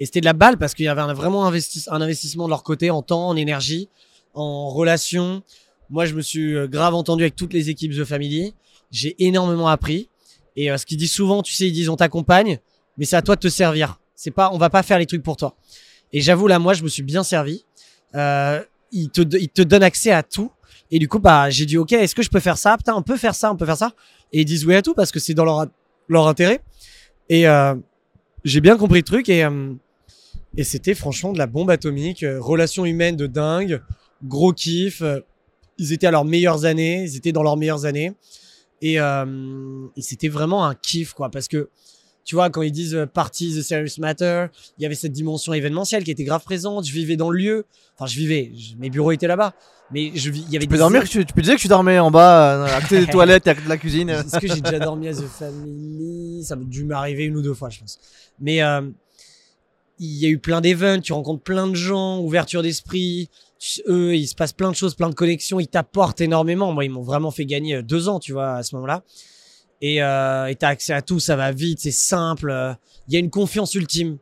Et 0.00 0.06
c'était 0.06 0.20
de 0.20 0.24
la 0.24 0.32
balle 0.32 0.58
parce 0.58 0.74
qu'il 0.74 0.84
y 0.84 0.88
avait 0.88 1.00
un, 1.00 1.12
vraiment 1.12 1.50
investi- 1.50 1.88
un 1.90 2.00
investissement 2.00 2.44
de 2.44 2.50
leur 2.50 2.62
côté 2.62 2.90
en 2.90 3.02
temps, 3.02 3.28
en 3.28 3.36
énergie, 3.36 3.88
en 4.34 4.68
relation. 4.70 5.42
Moi, 5.90 6.06
je 6.06 6.14
me 6.14 6.20
suis 6.20 6.54
euh, 6.54 6.68
grave 6.68 6.94
entendu 6.94 7.22
avec 7.24 7.34
toutes 7.34 7.52
les 7.52 7.70
équipes 7.70 7.92
The 7.92 8.04
Family. 8.04 8.54
J'ai 8.90 9.16
énormément 9.18 9.68
appris. 9.68 10.08
Et 10.56 10.70
euh, 10.70 10.76
ce 10.76 10.86
qu'ils 10.86 10.98
disent 10.98 11.12
souvent, 11.12 11.42
tu 11.42 11.52
sais, 11.52 11.66
ils 11.66 11.72
disent 11.72 11.88
on 11.88 11.96
t'accompagne, 11.96 12.58
mais 12.96 13.04
c'est 13.04 13.16
à 13.16 13.22
toi 13.22 13.36
de 13.36 13.40
te 13.40 13.48
servir. 13.48 13.98
C'est 14.14 14.30
pas, 14.30 14.50
on 14.52 14.58
va 14.58 14.70
pas 14.70 14.82
faire 14.82 14.98
les 14.98 15.06
trucs 15.06 15.22
pour 15.22 15.36
toi. 15.36 15.56
Et 16.12 16.20
j'avoue 16.20 16.46
là, 16.46 16.58
moi, 16.58 16.74
je 16.74 16.82
me 16.82 16.88
suis 16.88 17.02
bien 17.02 17.22
servi. 17.22 17.64
Euh, 18.14 18.62
ils 18.92 19.10
te, 19.10 19.20
ils 19.36 19.48
te 19.48 19.62
donnent 19.62 19.82
accès 19.82 20.10
à 20.10 20.22
tout. 20.22 20.50
Et 20.90 20.98
du 20.98 21.08
coup, 21.08 21.18
bah, 21.18 21.50
j'ai 21.50 21.66
dit 21.66 21.76
ok, 21.76 21.92
est-ce 21.92 22.14
que 22.14 22.22
je 22.22 22.30
peux 22.30 22.40
faire 22.40 22.56
ça? 22.56 22.76
Putain, 22.76 22.94
on 22.94 23.02
peut 23.02 23.16
faire 23.16 23.34
ça, 23.34 23.52
on 23.52 23.56
peut 23.56 23.66
faire 23.66 23.76
ça. 23.76 23.92
Et 24.32 24.40
ils 24.40 24.44
disent 24.44 24.64
oui 24.64 24.74
à 24.74 24.82
tout 24.82 24.94
parce 24.94 25.10
que 25.12 25.20
c'est 25.20 25.34
dans 25.34 25.44
leur 25.44 25.66
leur 26.08 26.26
intérêt. 26.26 26.60
Et 27.28 27.46
euh, 27.46 27.74
j'ai 28.44 28.60
bien 28.60 28.76
compris 28.76 29.00
le 29.00 29.04
truc 29.04 29.28
et 29.28 29.44
euh, 29.44 29.74
et 30.58 30.64
c'était 30.64 30.94
franchement 30.94 31.32
de 31.32 31.38
la 31.38 31.46
bombe 31.46 31.70
atomique, 31.70 32.22
euh, 32.22 32.38
relation 32.40 32.84
humaine 32.84 33.16
de 33.16 33.26
dingue, 33.26 33.80
gros 34.24 34.52
kiff. 34.52 35.00
euh, 35.00 35.20
ils 35.78 35.92
étaient 35.92 36.08
à 36.08 36.10
leurs 36.10 36.24
meilleures 36.24 36.64
années, 36.64 37.04
ils 37.04 37.16
étaient 37.16 37.30
dans 37.32 37.42
leurs 37.44 37.56
meilleures 37.56 37.84
années. 37.86 38.12
Et, 38.82 39.00
euh, 39.00 39.86
et 39.96 40.02
c'était 40.02 40.28
vraiment 40.28 40.66
un 40.66 40.74
kiff, 40.74 41.12
quoi. 41.12 41.30
Parce 41.30 41.46
que, 41.48 41.68
tu 42.24 42.34
vois, 42.34 42.50
quand 42.50 42.62
ils 42.62 42.72
disent 42.72 43.06
Party 43.14 43.54
the 43.56 43.62
Serious 43.62 43.98
Matter, 44.00 44.46
il 44.78 44.82
y 44.82 44.86
avait 44.86 44.94
cette 44.96 45.12
dimension 45.12 45.52
événementielle 45.54 46.02
qui 46.04 46.10
était 46.10 46.24
grave 46.24 46.42
présente. 46.44 46.84
Je 46.86 46.92
vivais 46.92 47.16
dans 47.16 47.30
le 47.30 47.38
lieu. 47.38 47.64
Enfin, 47.96 48.06
je 48.06 48.18
vivais. 48.18 48.52
je- 48.56 48.74
mes 48.76 48.90
bureaux 48.90 49.12
étaient 49.12 49.28
là-bas. 49.28 49.54
Mais 49.92 50.10
je, 50.14 50.30
il 50.30 50.50
y 50.50 50.56
avait 50.56 50.58
Tu 50.64 50.68
peux 50.68 50.74
des 50.74 50.78
dormir, 50.80 51.04
tu, 51.08 51.24
tu 51.24 51.32
peux 51.32 51.40
dire 51.42 51.54
que 51.56 51.60
tu 51.60 51.68
dormais 51.68 51.98
en 51.98 52.10
bas, 52.10 52.64
à 52.66 52.80
côté 52.82 52.98
des 53.00 53.06
toilettes 53.10 53.46
et 53.46 53.50
à 53.50 53.54
côté 53.54 53.64
de 53.64 53.70
la 53.70 53.78
cuisine. 53.78 54.10
est-ce 54.10 54.38
que 54.38 54.46
j'ai 54.52 54.60
déjà 54.60 54.78
dormi 54.80 55.08
à 55.08 55.14
The 55.14 55.24
Family 55.26 56.44
Ça 56.44 56.54
a 56.54 56.56
dû 56.58 56.84
m'arriver 56.84 57.24
une 57.24 57.36
ou 57.36 57.42
deux 57.42 57.54
fois, 57.54 57.70
je 57.70 57.78
pense. 57.80 57.98
Mais 58.40 58.62
euh, 58.62 58.82
il 59.98 60.18
y 60.18 60.26
a 60.26 60.28
eu 60.28 60.38
plein 60.38 60.60
d'événements, 60.60 61.02
tu 61.02 61.12
rencontres 61.12 61.42
plein 61.42 61.66
de 61.66 61.74
gens, 61.74 62.20
ouverture 62.20 62.62
d'esprit. 62.62 63.30
Eux, 63.88 64.14
il 64.14 64.26
se 64.26 64.34
passe 64.34 64.52
plein 64.52 64.70
de 64.70 64.76
choses, 64.76 64.94
plein 64.94 65.08
de 65.08 65.14
connexions. 65.14 65.58
Ils 65.58 65.66
t'apportent 65.66 66.20
énormément. 66.20 66.72
Moi, 66.72 66.84
ils 66.84 66.90
m'ont 66.90 67.02
vraiment 67.02 67.30
fait 67.30 67.44
gagner 67.44 67.76
euh, 67.76 67.82
deux 67.82 68.08
ans, 68.08 68.20
tu 68.20 68.32
vois, 68.32 68.54
à 68.54 68.62
ce 68.62 68.74
moment-là. 68.76 69.02
Et 69.80 70.02
euh, 70.02 70.52
t'as 70.58 70.68
accès 70.68 70.92
à 70.92 71.02
tout, 71.02 71.20
ça 71.20 71.36
va 71.36 71.52
vite, 71.52 71.78
c'est 71.80 71.90
simple. 71.90 72.50
euh, 72.50 72.72
Il 73.08 73.14
y 73.14 73.16
a 73.16 73.20
une 73.20 73.30
confiance 73.30 73.74
ultime. 73.74 74.18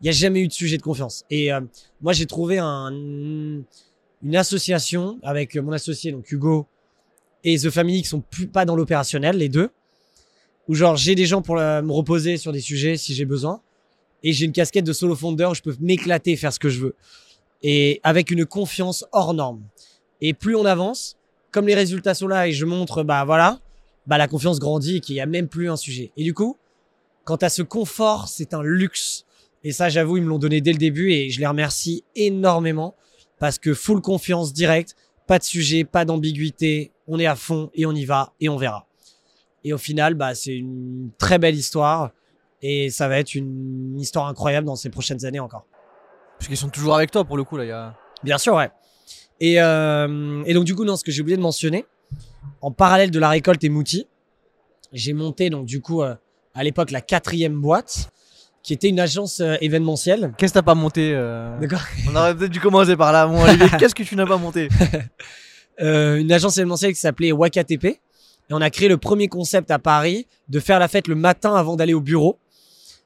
Il 0.00 0.06
y 0.06 0.08
a 0.08 0.12
jamais 0.12 0.40
eu 0.40 0.48
de 0.48 0.52
sujet 0.52 0.76
de 0.76 0.82
confiance. 0.82 1.24
Et 1.30 1.52
euh, 1.52 1.60
moi, 2.00 2.12
j'ai 2.12 2.26
trouvé 2.26 2.58
un, 2.58 2.90
une 2.90 4.36
association 4.36 5.18
avec 5.22 5.56
mon 5.56 5.72
associé, 5.72 6.12
donc 6.12 6.30
Hugo, 6.30 6.66
et 7.44 7.58
The 7.58 7.70
Family 7.70 8.02
qui 8.02 8.08
sont 8.08 8.20
plus 8.20 8.46
pas 8.46 8.64
dans 8.64 8.76
l'opérationnel, 8.76 9.36
les 9.36 9.48
deux. 9.48 9.70
Où 10.68 10.74
genre 10.74 10.96
j'ai 10.96 11.14
des 11.14 11.26
gens 11.26 11.42
pour 11.42 11.58
euh, 11.58 11.82
me 11.82 11.92
reposer 11.92 12.36
sur 12.36 12.52
des 12.52 12.60
sujets 12.60 12.96
si 12.96 13.14
j'ai 13.14 13.24
besoin. 13.24 13.60
Et 14.22 14.32
j'ai 14.32 14.46
une 14.46 14.52
casquette 14.52 14.84
de 14.84 14.92
solo 14.92 15.14
founder 15.14 15.46
où 15.46 15.54
je 15.54 15.62
peux 15.62 15.74
m'éclater, 15.80 16.36
faire 16.36 16.52
ce 16.52 16.58
que 16.58 16.68
je 16.68 16.80
veux. 16.80 16.94
Et 17.62 18.00
avec 18.02 18.30
une 18.30 18.46
confiance 18.46 19.04
hors 19.12 19.34
norme. 19.34 19.62
Et 20.20 20.34
plus 20.34 20.54
on 20.56 20.64
avance, 20.64 21.16
comme 21.50 21.66
les 21.66 21.74
résultats 21.74 22.14
sont 22.14 22.28
là 22.28 22.48
et 22.48 22.52
je 22.52 22.64
montre, 22.64 23.02
bah 23.02 23.24
voilà, 23.24 23.60
bah 24.06 24.18
la 24.18 24.28
confiance 24.28 24.58
grandit 24.58 24.96
et 24.96 25.00
qu'il 25.00 25.16
y 25.16 25.20
a 25.20 25.26
même 25.26 25.48
plus 25.48 25.70
un 25.70 25.76
sujet. 25.76 26.12
Et 26.16 26.24
du 26.24 26.34
coup, 26.34 26.56
quant 27.24 27.36
à 27.36 27.48
ce 27.48 27.62
confort, 27.62 28.28
c'est 28.28 28.54
un 28.54 28.62
luxe. 28.62 29.24
Et 29.64 29.72
ça, 29.72 29.88
j'avoue, 29.88 30.16
ils 30.16 30.22
me 30.22 30.28
l'ont 30.28 30.38
donné 30.38 30.60
dès 30.60 30.72
le 30.72 30.78
début 30.78 31.12
et 31.12 31.30
je 31.30 31.40
les 31.40 31.46
remercie 31.46 32.04
énormément 32.16 32.94
parce 33.38 33.58
que 33.58 33.74
full 33.74 34.00
confiance 34.00 34.52
direct, 34.52 34.94
pas 35.26 35.38
de 35.38 35.44
sujet, 35.44 35.84
pas 35.84 36.04
d'ambiguïté, 36.04 36.92
on 37.06 37.18
est 37.18 37.26
à 37.26 37.36
fond 37.36 37.70
et 37.74 37.86
on 37.86 37.92
y 37.92 38.04
va 38.04 38.32
et 38.40 38.48
on 38.48 38.56
verra. 38.56 38.86
Et 39.64 39.72
au 39.72 39.78
final, 39.78 40.14
bah, 40.14 40.34
c'est 40.34 40.54
une 40.54 41.10
très 41.18 41.38
belle 41.38 41.54
histoire 41.54 42.10
et 42.62 42.90
ça 42.90 43.08
va 43.08 43.18
être 43.18 43.34
une 43.34 43.98
histoire 43.98 44.28
incroyable 44.28 44.66
dans 44.66 44.76
ces 44.76 44.90
prochaines 44.90 45.24
années 45.24 45.40
encore. 45.40 45.66
Parce 46.38 46.48
qu'ils 46.48 46.56
sont 46.56 46.68
toujours 46.68 46.94
avec 46.94 47.10
toi 47.10 47.24
pour 47.24 47.36
le 47.36 47.44
coup 47.44 47.56
là. 47.56 47.64
Y 47.64 47.70
a... 47.70 47.94
Bien 48.22 48.38
sûr, 48.38 48.54
ouais. 48.54 48.70
Et, 49.40 49.60
euh, 49.60 50.42
et 50.44 50.54
donc 50.54 50.64
du 50.64 50.74
coup, 50.74 50.84
non, 50.84 50.96
ce 50.96 51.04
que 51.04 51.10
j'ai 51.10 51.22
oublié 51.22 51.36
de 51.36 51.42
mentionner, 51.42 51.86
en 52.60 52.70
parallèle 52.70 53.10
de 53.10 53.18
la 53.18 53.30
récolte 53.30 53.64
et 53.64 53.68
Mouti, 53.68 54.06
j'ai 54.92 55.12
monté 55.12 55.50
donc 55.50 55.66
du 55.66 55.80
coup 55.80 56.02
euh, 56.02 56.14
à 56.54 56.64
l'époque 56.64 56.90
la 56.90 57.00
quatrième 57.00 57.60
boîte, 57.60 58.10
qui 58.62 58.72
était 58.72 58.88
une 58.88 59.00
agence 59.00 59.40
euh, 59.40 59.56
événementielle. 59.60 60.32
Qu'est-ce 60.36 60.52
que 60.52 60.58
t'as 60.58 60.62
pas 60.62 60.74
monté 60.74 61.12
euh, 61.14 61.58
D'accord. 61.58 61.80
On 62.10 62.16
aurait 62.16 62.36
peut-être 62.36 62.50
dû 62.50 62.60
commencer 62.60 62.96
par 62.96 63.12
là. 63.12 63.28
Olivier, 63.28 63.68
qu'est-ce 63.78 63.94
que 63.94 64.02
tu 64.02 64.16
n'as 64.16 64.26
pas 64.26 64.36
monté 64.36 64.68
Euh, 65.80 66.18
une 66.18 66.30
agence 66.30 66.58
événementielle 66.58 66.92
qui 66.92 67.00
s'appelait 67.00 67.32
WakaTP. 67.32 67.84
Et 67.86 68.00
on 68.50 68.60
a 68.60 68.68
créé 68.68 68.86
le 68.86 68.98
premier 68.98 69.28
concept 69.28 69.70
à 69.70 69.78
Paris 69.78 70.26
de 70.50 70.60
faire 70.60 70.78
la 70.78 70.88
fête 70.88 71.08
le 71.08 71.14
matin 71.14 71.54
avant 71.54 71.74
d'aller 71.74 71.94
au 71.94 72.02
bureau. 72.02 72.38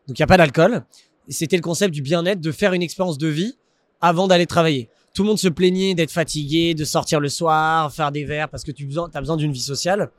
Donc 0.09 0.19
il 0.19 0.21
n'y 0.21 0.25
a 0.25 0.27
pas 0.27 0.37
d'alcool. 0.37 0.85
C'était 1.29 1.57
le 1.57 1.63
concept 1.63 1.95
du 1.95 2.03
bien-être, 2.03 2.41
de 2.41 2.53
faire 2.53 2.73
une 2.73 2.83
expérience 2.83 3.19
de 3.19 3.29
vie 3.29 3.57
avant 4.01 4.29
d'aller 4.29 4.47
travailler. 4.47 4.89
Tout 5.15 5.23
le 5.23 5.29
monde 5.29 5.39
se 5.39 5.49
plaignait 5.49 5.95
d'être 5.95 6.11
fatigué, 6.11 6.75
de 6.75 6.85
sortir 6.85 7.21
le 7.21 7.29
soir, 7.29 7.93
faire 7.93 8.13
des 8.13 8.25
verres 8.25 8.49
parce 8.49 8.65
que 8.65 8.73
tu 8.73 8.89
as 9.15 9.21
besoin 9.21 9.37
d'une 9.37 9.53
vie 9.53 9.61
sociale. 9.61 10.11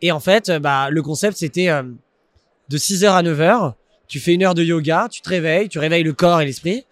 Et 0.00 0.12
en 0.12 0.20
fait, 0.20 0.48
euh, 0.48 0.58
bah, 0.58 0.90
le 0.90 1.02
concept, 1.02 1.36
c'était 1.36 1.68
euh, 1.68 1.82
de 2.68 2.78
6h 2.78 3.08
à 3.08 3.22
9h, 3.22 3.74
tu 4.08 4.20
fais 4.20 4.34
une 4.34 4.44
heure 4.44 4.54
de 4.54 4.62
yoga, 4.62 5.08
tu 5.10 5.20
te 5.20 5.28
réveilles, 5.28 5.68
tu 5.68 5.78
réveilles 5.78 6.02
le 6.02 6.12
corps 6.12 6.40
et 6.40 6.46
l'esprit. 6.46 6.84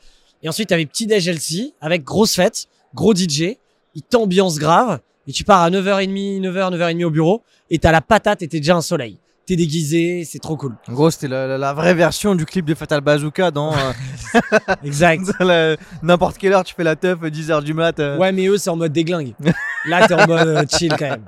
Et 0.42 0.48
ensuite, 0.48 0.68
tu 0.68 0.74
avais 0.74 0.86
petit 0.86 1.06
déj 1.06 1.28
LC 1.28 1.74
avec 1.80 2.02
grosse 2.02 2.34
fête, 2.34 2.66
gros 2.94 3.14
DJ, 3.14 3.56
il 3.94 4.02
t'ambiance 4.02 4.58
grave, 4.58 5.00
et 5.26 5.32
tu 5.32 5.44
pars 5.44 5.62
à 5.62 5.70
9h30, 5.70 6.40
9h, 6.40 6.76
9h30 6.76 7.04
au 7.04 7.10
bureau, 7.10 7.42
et 7.70 7.78
t'as 7.78 7.92
la 7.92 8.00
patate 8.00 8.42
et 8.42 8.48
t'es 8.48 8.58
déjà 8.58 8.76
un 8.76 8.82
soleil. 8.82 9.18
T'es 9.46 9.56
déguisé, 9.56 10.24
c'est 10.24 10.38
trop 10.38 10.56
cool. 10.56 10.74
En 10.88 10.92
gros, 10.94 11.10
c'était 11.10 11.28
la, 11.28 11.46
la- 11.46 11.58
la 11.58 11.74
vraie 11.74 11.92
version 11.92 12.34
du 12.34 12.46
clip 12.46 12.64
de 12.64 12.74
Fatal 12.74 13.02
Bazooka 13.02 13.50
dans, 13.50 13.74
euh, 13.74 13.92
Exact. 14.84 15.20
n'importe 16.02 16.38
quelle 16.38 16.54
heure 16.54 16.64
tu 16.64 16.74
fais 16.74 16.84
la 16.84 16.96
teuf, 16.96 17.20
10h 17.20 17.62
du 17.62 17.74
mat. 17.74 18.00
euh. 18.00 18.16
Ouais, 18.16 18.32
mais 18.32 18.46
eux, 18.46 18.56
c'est 18.56 18.70
en 18.70 18.76
mode 18.76 18.92
déglingue. 18.92 19.34
Là, 19.86 20.06
t'es 20.08 20.14
en 20.14 20.26
mode 20.26 20.46
euh, 20.48 20.64
chill 20.66 20.94
quand 20.98 21.10
même. 21.10 21.24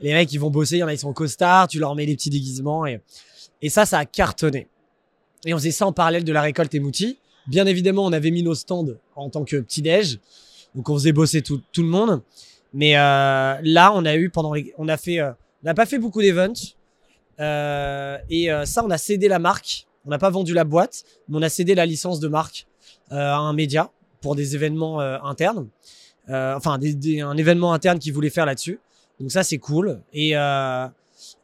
Les 0.00 0.14
mecs, 0.14 0.32
ils 0.32 0.38
vont 0.38 0.48
bosser, 0.50 0.76
il 0.76 0.78
y 0.78 0.82
en 0.82 0.88
a, 0.88 0.94
ils 0.94 0.98
sont 0.98 1.08
en 1.08 1.12
costard, 1.12 1.68
tu 1.68 1.78
leur 1.78 1.94
mets 1.94 2.06
des 2.06 2.16
petits 2.16 2.30
déguisements, 2.30 2.86
et, 2.86 3.02
et 3.60 3.68
ça, 3.68 3.84
ça 3.84 3.98
a 3.98 4.04
cartonné. 4.06 4.66
Et 5.44 5.52
on 5.52 5.58
faisait 5.58 5.70
ça 5.70 5.86
en 5.86 5.92
parallèle 5.92 6.24
de 6.24 6.32
la 6.32 6.40
récolte 6.40 6.74
émoutie. 6.74 7.18
Bien 7.46 7.66
évidemment, 7.66 8.04
on 8.06 8.12
avait 8.12 8.30
mis 8.30 8.42
nos 8.42 8.54
stands 8.54 8.86
en 9.16 9.28
tant 9.28 9.44
que 9.44 9.56
petit-déj. 9.56 10.18
Donc, 10.74 10.88
on 10.88 10.94
faisait 10.94 11.12
bosser 11.12 11.42
tout, 11.42 11.60
tout 11.72 11.82
le 11.82 11.88
monde. 11.88 12.22
Mais 12.72 12.96
euh, 12.96 13.56
là, 13.62 13.92
on 13.94 14.06
a 14.06 14.16
eu 14.16 14.30
pendant 14.30 14.54
les, 14.54 14.72
on 14.78 14.88
a 14.88 14.96
fait, 14.96 15.18
euh, 15.18 15.30
on 15.62 15.66
n'a 15.66 15.74
pas 15.74 15.84
fait 15.84 15.98
beaucoup 15.98 16.22
d'events. 16.22 16.52
Euh, 17.40 18.18
et 18.28 18.52
euh, 18.52 18.64
ça, 18.64 18.84
on 18.84 18.90
a 18.90 18.98
cédé 18.98 19.28
la 19.28 19.38
marque. 19.38 19.86
On 20.04 20.10
n'a 20.10 20.18
pas 20.18 20.30
vendu 20.30 20.54
la 20.54 20.64
boîte, 20.64 21.04
mais 21.28 21.38
on 21.38 21.42
a 21.42 21.48
cédé 21.48 21.74
la 21.74 21.86
licence 21.86 22.20
de 22.20 22.28
marque 22.28 22.66
euh, 23.12 23.16
à 23.16 23.36
un 23.36 23.52
média 23.52 23.90
pour 24.20 24.34
des 24.34 24.54
événements 24.54 25.00
internes. 25.00 25.68
Enfin, 26.28 26.78
un 26.78 27.36
événement 27.36 27.72
interne 27.72 27.98
qu'ils 27.98 28.12
voulaient 28.12 28.30
faire 28.30 28.46
là-dessus. 28.46 28.78
Donc 29.18 29.32
ça, 29.32 29.42
c'est 29.42 29.58
cool. 29.58 30.02
Et, 30.12 30.34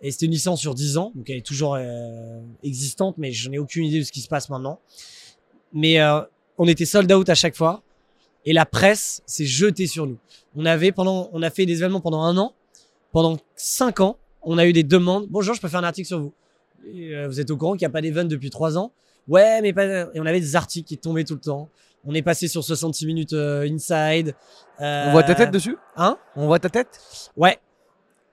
c'était 0.03 0.27
une 0.27 0.33
licence 0.33 0.61
sur 0.61 0.75
10 0.75 0.99
ans, 0.99 1.13
donc 1.15 1.29
elle 1.31 1.39
est 1.39 1.47
toujours 1.47 1.79
existante, 2.63 3.17
mais 3.19 3.33
je 3.33 3.49
n'ai 3.49 3.59
aucune 3.59 3.85
idée 3.87 3.99
de 3.99 4.05
ce 4.05 4.13
qui 4.13 4.21
se 4.21 4.29
passe 4.29 4.51
maintenant. 4.51 4.79
Mais 5.73 5.99
on 6.59 6.69
était 6.69 6.85
sold 6.85 7.11
out 7.11 7.29
à 7.31 7.35
chaque 7.35 7.57
fois, 7.57 7.83
et 8.45 8.53
la 8.53 8.67
presse 8.67 9.23
s'est 9.27 9.47
jetée 9.47 9.87
sur 9.87 10.07
nous. 10.07 10.19
On 10.55 10.67
avait 10.67 10.93
pendant, 10.93 11.31
on 11.33 11.43
a 11.43 11.51
fait 11.51 11.65
des 11.65 11.79
événements 11.79 12.01
pendant 12.03 12.23
un 12.23 12.37
an, 12.37 12.55
pendant 13.13 13.39
cinq 13.57 14.01
ans, 14.01 14.19
on 14.47 14.57
a 14.59 14.67
eu 14.67 14.73
des 14.73 14.83
demandes. 14.85 15.27
Bonjour, 15.29 15.55
je 15.55 15.61
peux 15.61 15.69
faire 15.69 15.81
un 15.81 15.85
article 15.85 16.07
sur 16.09 16.21
vous. 16.21 16.33
Et, 16.95 17.15
euh, 17.15 17.27
vous 17.29 17.41
êtes 17.41 17.51
au 17.51 17.57
courant 17.57 17.73
qu'il 17.73 17.81
n'y 17.81 17.91
a 17.91 17.91
pas 17.91 18.01
d'event 18.01 18.25
depuis 18.25 18.49
trois 18.51 18.79
ans 18.79 18.93
Ouais, 19.29 19.61
mais 19.61 19.73
pas. 19.73 19.85
Et 20.15 20.21
on 20.21 20.27
avait 20.27 20.41
des 20.41 20.55
articles 20.57 20.87
qui 20.89 20.97
tombaient 20.99 21.25
tout 21.25 21.35
le 21.35 21.41
temps. 21.41 21.69
On 22.05 22.15
est 22.15 22.23
passé 22.23 22.47
sur 22.47 22.63
66 22.63 23.07
minutes 23.07 23.33
euh, 23.33 23.69
inside. 23.69 24.35
On 24.79 25.11
voit 25.13 25.25
ta 25.25 25.35
tête 25.35 25.51
dessus? 25.51 25.77
Hein? 25.97 26.17
On 26.37 26.47
voit 26.47 26.59
ta 26.61 26.71
tête? 26.71 27.01
Ouais. 27.37 27.59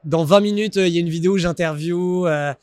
Dans 0.05 0.23
20 0.23 0.39
minutes, 0.41 0.77
euh, 0.77 0.87
il 0.87 0.93
y 0.93 0.97
a 0.97 0.99
une 0.99 1.09
vidéo 1.09 1.33
où 1.33 1.37
j'interview. 1.37 2.27
euh, 2.27 2.53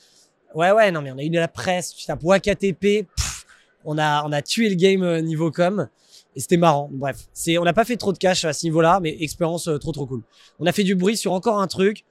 Ouais, 0.54 0.70
ouais, 0.72 0.90
non, 0.90 1.00
mais 1.02 1.12
on 1.12 1.18
a 1.18 1.22
eu 1.22 1.30
de 1.30 1.38
la 1.38 1.48
presse. 1.48 1.94
Tu 1.94 2.06
tapes 2.06 2.22
WakaTP. 2.22 2.80
pff, 3.16 3.46
on 3.84 3.98
a, 3.98 4.24
on 4.26 4.32
a 4.32 4.42
tué 4.42 4.68
le 4.68 4.74
game 4.76 5.02
euh, 5.02 5.20
niveau 5.20 5.50
com. 5.50 5.88
Et 6.36 6.40
c'était 6.40 6.56
marrant. 6.56 6.88
Bref, 6.92 7.16
c'est, 7.32 7.58
on 7.58 7.64
n'a 7.64 7.72
pas 7.72 7.84
fait 7.84 7.96
trop 7.96 8.12
de 8.12 8.18
cash 8.18 8.44
à 8.44 8.52
ce 8.52 8.64
niveau-là, 8.66 9.00
mais 9.02 9.16
expérience 9.20 9.66
euh, 9.68 9.78
trop 9.78 9.90
trop 9.92 10.06
cool. 10.06 10.22
On 10.60 10.66
a 10.66 10.72
fait 10.72 10.84
du 10.84 10.94
bruit 10.94 11.16
sur 11.16 11.32
encore 11.32 11.60
un 11.60 11.66
truc. 11.66 12.04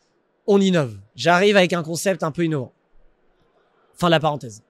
On 0.51 0.59
innove. 0.59 0.95
J'arrive 1.15 1.55
avec 1.57 1.73
un 1.73 1.83
concept 1.83 2.23
un 2.23 2.31
peu 2.31 2.43
innovant. 2.43 2.73
Fin 3.93 4.07
de 4.07 4.11
la 4.11 4.19
parenthèse. 4.19 4.63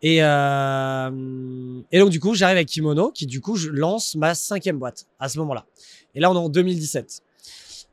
Et, 0.00 0.22
euh, 0.22 1.80
et 1.92 1.98
donc 1.98 2.08
du 2.10 2.20
coup, 2.20 2.34
j'arrive 2.34 2.56
avec 2.56 2.68
Kimono, 2.68 3.10
qui 3.10 3.26
du 3.26 3.40
coup, 3.42 3.56
je 3.56 3.68
lance 3.68 4.14
ma 4.16 4.34
cinquième 4.34 4.78
boîte 4.78 5.04
à 5.20 5.28
ce 5.28 5.38
moment-là. 5.40 5.66
Et 6.14 6.20
là, 6.20 6.30
on 6.30 6.34
est 6.34 6.38
en 6.38 6.48
2017. 6.48 7.20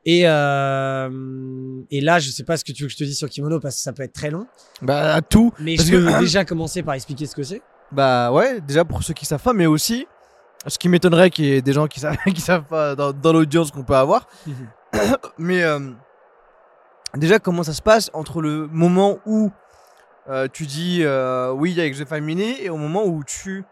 Et, 0.06 0.24
euh, 0.26 1.82
et 1.92 2.02
là, 2.02 2.20
je 2.20 2.30
sais 2.30 2.44
pas 2.44 2.56
ce 2.58 2.64
que 2.64 2.72
tu 2.72 2.84
veux 2.84 2.88
que 2.88 2.94
je 2.94 2.98
te 2.98 3.04
dise 3.04 3.18
sur 3.18 3.30
Kimono 3.30 3.60
parce 3.60 3.76
que 3.76 3.82
ça 3.82 3.92
peut 3.94 4.04
être 4.04 4.14
très 4.14 4.32
long. 4.32 4.48
Bah, 4.82 5.22
tout. 5.22 5.54
Mais 5.60 5.76
Parce 5.76 5.90
je 5.90 5.96
peux 5.98 6.06
que- 6.06 6.20
déjà 6.22 6.46
commencer 6.46 6.82
par 6.82 6.94
expliquer 6.96 7.26
ce 7.28 7.36
que 7.36 7.44
c'est. 7.44 7.62
Bah 7.92 8.32
ouais, 8.32 8.62
déjà 8.62 8.86
pour 8.86 9.04
ceux 9.04 9.14
qui 9.14 9.26
savent 9.26 9.44
pas, 9.44 9.52
mais 9.54 9.66
aussi, 9.66 10.08
ce 10.66 10.78
qui 10.80 10.88
m'étonnerait 10.88 11.30
qu'il 11.30 11.44
y 11.46 11.52
ait 11.52 11.62
des 11.62 11.74
gens 11.74 11.88
qui 11.88 12.00
savent, 12.00 12.16
qui 12.34 12.40
savent 12.42 12.64
pas 12.64 12.96
dans, 12.96 13.12
dans 13.12 13.34
l'audience 13.34 13.70
qu'on 13.72 13.84
peut 13.84 13.96
avoir. 13.96 14.28
mais 15.38 15.62
euh, 15.64 15.92
déjà, 17.18 17.40
comment 17.40 17.64
ça 17.64 17.74
se 17.74 17.82
passe 17.82 18.10
entre 18.14 18.42
le 18.42 18.68
moment 18.68 19.20
où 19.26 19.52
euh, 20.30 20.48
tu 20.52 20.66
dis 20.66 21.00
euh, 21.02 21.52
oui 21.52 21.80
avec 21.80 21.98
The 21.98 22.06
Family 22.06 22.56
et 22.62 22.70
au 22.70 22.78
moment 22.78 23.06
où 23.06 23.24
tu 23.24 23.64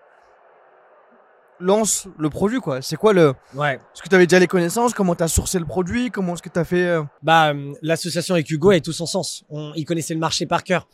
lances 1.60 2.08
le 2.18 2.30
produit 2.30 2.60
quoi? 2.60 2.82
C'est 2.82 2.96
quoi 2.96 3.14
le. 3.14 3.34
Ouais. 3.54 3.76
Est-ce 3.76 4.02
que 4.02 4.10
tu 4.10 4.16
avais 4.16 4.28
déjà 4.28 4.40
les 4.40 4.48
connaissances? 4.48 4.94
Comment 4.94 5.16
tu 5.16 5.24
as 5.24 5.28
sourcé 5.28 5.60
le 5.60 5.66
produit? 5.66 6.10
Comment 6.10 6.34
est-ce 6.34 6.42
que 6.42 6.50
tu 6.50 6.60
as 6.60 6.66
fait 6.66 6.86
euh, 6.86 7.04
Bah, 7.22 7.50
euh, 7.50 7.74
l'association 7.82 8.34
avec 8.34 8.50
Hugo 8.50 8.72
est 8.72 8.82
tout 8.82 8.94
son 8.94 9.06
sens. 9.06 9.44
On, 9.50 9.74
il 9.76 9.86
connaissait 9.86 10.14
le 10.14 10.20
marché 10.20 10.46
par 10.46 10.64
cœur. 10.64 10.88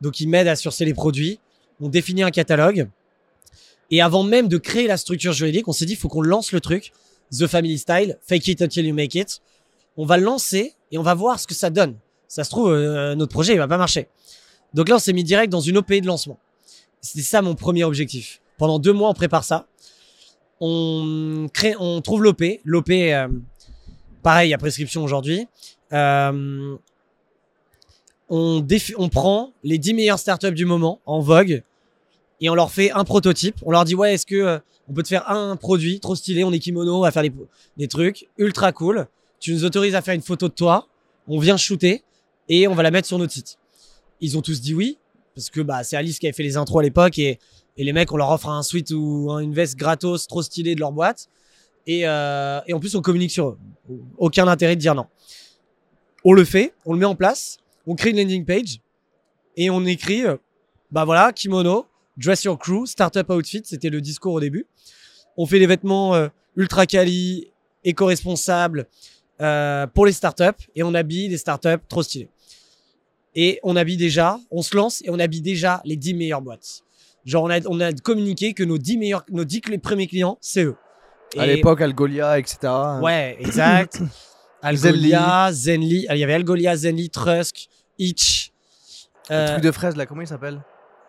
Donc, 0.00 0.20
il 0.20 0.28
m'aide 0.28 0.48
à 0.48 0.56
sourcer 0.56 0.84
les 0.84 0.94
produits. 0.94 1.40
On 1.80 1.88
définit 1.88 2.22
un 2.22 2.30
catalogue. 2.30 2.88
Et 3.90 4.02
avant 4.02 4.24
même 4.24 4.48
de 4.48 4.58
créer 4.58 4.86
la 4.86 4.96
structure 4.96 5.32
juridique, 5.32 5.68
on 5.68 5.72
s'est 5.72 5.86
dit, 5.86 5.92
il 5.92 5.98
faut 5.98 6.08
qu'on 6.08 6.22
lance 6.22 6.52
le 6.52 6.60
truc. 6.60 6.92
The 7.30 7.46
Family 7.46 7.78
Style, 7.78 8.18
fake 8.26 8.48
it 8.48 8.62
until 8.62 8.86
you 8.86 8.94
make 8.94 9.14
it. 9.14 9.40
On 9.96 10.04
va 10.04 10.16
le 10.16 10.24
lancer 10.24 10.74
et 10.92 10.98
on 10.98 11.02
va 11.02 11.14
voir 11.14 11.38
ce 11.40 11.46
que 11.46 11.54
ça 11.54 11.70
donne. 11.70 11.96
Ça 12.28 12.44
se 12.44 12.50
trouve, 12.50 12.70
euh, 12.70 13.14
notre 13.14 13.32
projet, 13.32 13.52
il 13.52 13.58
va 13.58 13.68
pas 13.68 13.78
marcher. 13.78 14.08
Donc 14.74 14.88
là, 14.88 14.96
on 14.96 14.98
s'est 14.98 15.12
mis 15.12 15.24
direct 15.24 15.50
dans 15.50 15.60
une 15.60 15.78
OP 15.78 15.92
de 15.92 16.06
lancement. 16.06 16.38
C'était 17.00 17.22
ça 17.22 17.42
mon 17.42 17.54
premier 17.54 17.84
objectif. 17.84 18.40
Pendant 18.58 18.78
deux 18.78 18.92
mois, 18.92 19.08
on 19.08 19.14
prépare 19.14 19.44
ça. 19.44 19.66
On 20.60 21.48
crée, 21.52 21.74
on 21.78 22.00
trouve 22.00 22.22
l'OP. 22.22 22.42
L'OP, 22.64 22.90
euh, 22.90 23.28
pareil, 24.22 24.52
à 24.54 24.58
prescription 24.58 25.04
aujourd'hui. 25.04 25.46
Euh, 25.92 26.76
on, 28.28 28.66
on 28.98 29.08
prend 29.08 29.52
les 29.62 29.78
10 29.78 29.94
meilleures 29.94 30.18
startups 30.18 30.52
du 30.52 30.64
moment 30.64 31.00
en 31.06 31.20
vogue 31.20 31.62
et 32.40 32.50
on 32.50 32.54
leur 32.54 32.70
fait 32.70 32.90
un 32.90 33.04
prototype. 33.04 33.56
On 33.64 33.70
leur 33.70 33.84
dit 33.84 33.94
ouais, 33.94 34.14
est-ce 34.14 34.26
que 34.26 34.34
euh, 34.34 34.58
on 34.88 34.94
peut 34.94 35.02
te 35.02 35.08
faire 35.08 35.30
un 35.30 35.56
produit 35.56 36.00
trop 36.00 36.14
stylé 36.14 36.44
On 36.44 36.52
est 36.52 36.58
kimono, 36.58 36.96
on 36.96 37.00
va 37.00 37.10
faire 37.10 37.22
des, 37.22 37.32
des 37.76 37.88
trucs 37.88 38.28
ultra 38.38 38.72
cool. 38.72 39.06
Tu 39.46 39.52
nous 39.52 39.64
autorises 39.64 39.94
à 39.94 40.02
faire 40.02 40.14
une 40.14 40.22
photo 40.22 40.48
de 40.48 40.54
toi. 40.54 40.88
On 41.28 41.38
vient 41.38 41.56
shooter 41.56 42.02
et 42.48 42.66
on 42.66 42.74
va 42.74 42.82
la 42.82 42.90
mettre 42.90 43.06
sur 43.06 43.16
notre 43.16 43.32
site. 43.32 43.58
Ils 44.20 44.36
ont 44.36 44.42
tous 44.42 44.60
dit 44.60 44.74
oui 44.74 44.98
parce 45.36 45.50
que 45.50 45.60
bah 45.60 45.84
c'est 45.84 45.94
Alice 45.96 46.18
qui 46.18 46.26
avait 46.26 46.32
fait 46.32 46.42
les 46.42 46.56
intros 46.56 46.80
à 46.80 46.82
l'époque 46.82 47.16
et, 47.20 47.38
et 47.76 47.84
les 47.84 47.92
mecs 47.92 48.10
on 48.10 48.16
leur 48.16 48.28
offre 48.32 48.48
un 48.48 48.64
suite 48.64 48.90
ou 48.90 49.30
un- 49.30 49.38
une 49.38 49.54
veste 49.54 49.76
gratos 49.76 50.26
trop 50.26 50.42
stylée 50.42 50.74
de 50.74 50.80
leur 50.80 50.90
boîte 50.90 51.28
et, 51.86 52.08
euh, 52.08 52.58
et 52.66 52.72
en 52.72 52.80
plus 52.80 52.96
on 52.96 53.02
communique 53.02 53.30
sur 53.30 53.50
eux. 53.50 53.58
Aucun 54.18 54.48
intérêt 54.48 54.74
de 54.74 54.80
dire 54.80 54.96
non. 54.96 55.06
On 56.24 56.32
le 56.32 56.44
fait, 56.44 56.74
on 56.84 56.92
le 56.94 56.98
met 56.98 57.06
en 57.06 57.14
place, 57.14 57.58
on 57.86 57.94
crée 57.94 58.10
une 58.10 58.16
landing 58.16 58.44
page 58.44 58.80
et 59.56 59.70
on 59.70 59.84
écrit 59.84 60.24
euh, 60.26 60.38
bah 60.90 61.04
voilà 61.04 61.32
kimono, 61.32 61.86
dress 62.16 62.42
your 62.42 62.58
crew, 62.58 62.84
startup 62.84 63.30
outfit, 63.30 63.62
c'était 63.64 63.90
le 63.90 64.00
discours 64.00 64.32
au 64.34 64.40
début. 64.40 64.66
On 65.36 65.46
fait 65.46 65.60
des 65.60 65.68
vêtements 65.68 66.16
euh, 66.16 66.26
ultra 66.56 66.84
quali, 66.84 67.52
éco-responsables 67.84 68.88
euh, 69.40 69.86
pour 69.86 70.06
les 70.06 70.12
startups 70.12 70.64
et 70.74 70.82
on 70.82 70.94
habille 70.94 71.28
les 71.28 71.36
startups 71.38 71.82
trop 71.88 72.02
stylées. 72.02 72.28
Et 73.34 73.60
on 73.62 73.76
habille 73.76 73.96
déjà, 73.98 74.38
on 74.50 74.62
se 74.62 74.74
lance 74.76 75.02
et 75.04 75.10
on 75.10 75.18
habille 75.18 75.42
déjà 75.42 75.82
les 75.84 75.96
10 75.96 76.14
meilleures 76.14 76.40
boîtes. 76.42 76.80
Genre 77.24 77.42
on 77.44 77.50
a, 77.50 77.60
on 77.66 77.80
a 77.80 77.92
communiqué 77.92 78.54
que 78.54 78.62
nos 78.64 78.78
10 78.78 78.98
meilleurs, 78.98 79.24
nos 79.30 79.44
10 79.44 79.60
clés- 79.60 79.78
premiers 79.78 80.06
clients, 80.06 80.38
c'est 80.40 80.64
eux. 80.64 80.76
à 81.36 81.44
l'époque 81.46 81.80
Algolia, 81.80 82.38
etc. 82.38 82.58
Ouais, 83.02 83.36
exact. 83.40 84.00
Algolia, 84.62 85.50
Zenly. 85.52 86.06
Il 86.10 86.16
y 86.18 86.24
avait 86.24 86.34
Algolia, 86.34 86.76
Zenly, 86.76 87.10
Trusk, 87.10 87.68
Itch. 87.98 88.52
Le 89.28 89.34
Euh, 89.34 89.46
truc 89.52 89.64
de 89.64 89.70
fraise 89.72 89.96
là, 89.96 90.06
comment 90.06 90.22
il 90.22 90.26
s'appelle? 90.28 90.62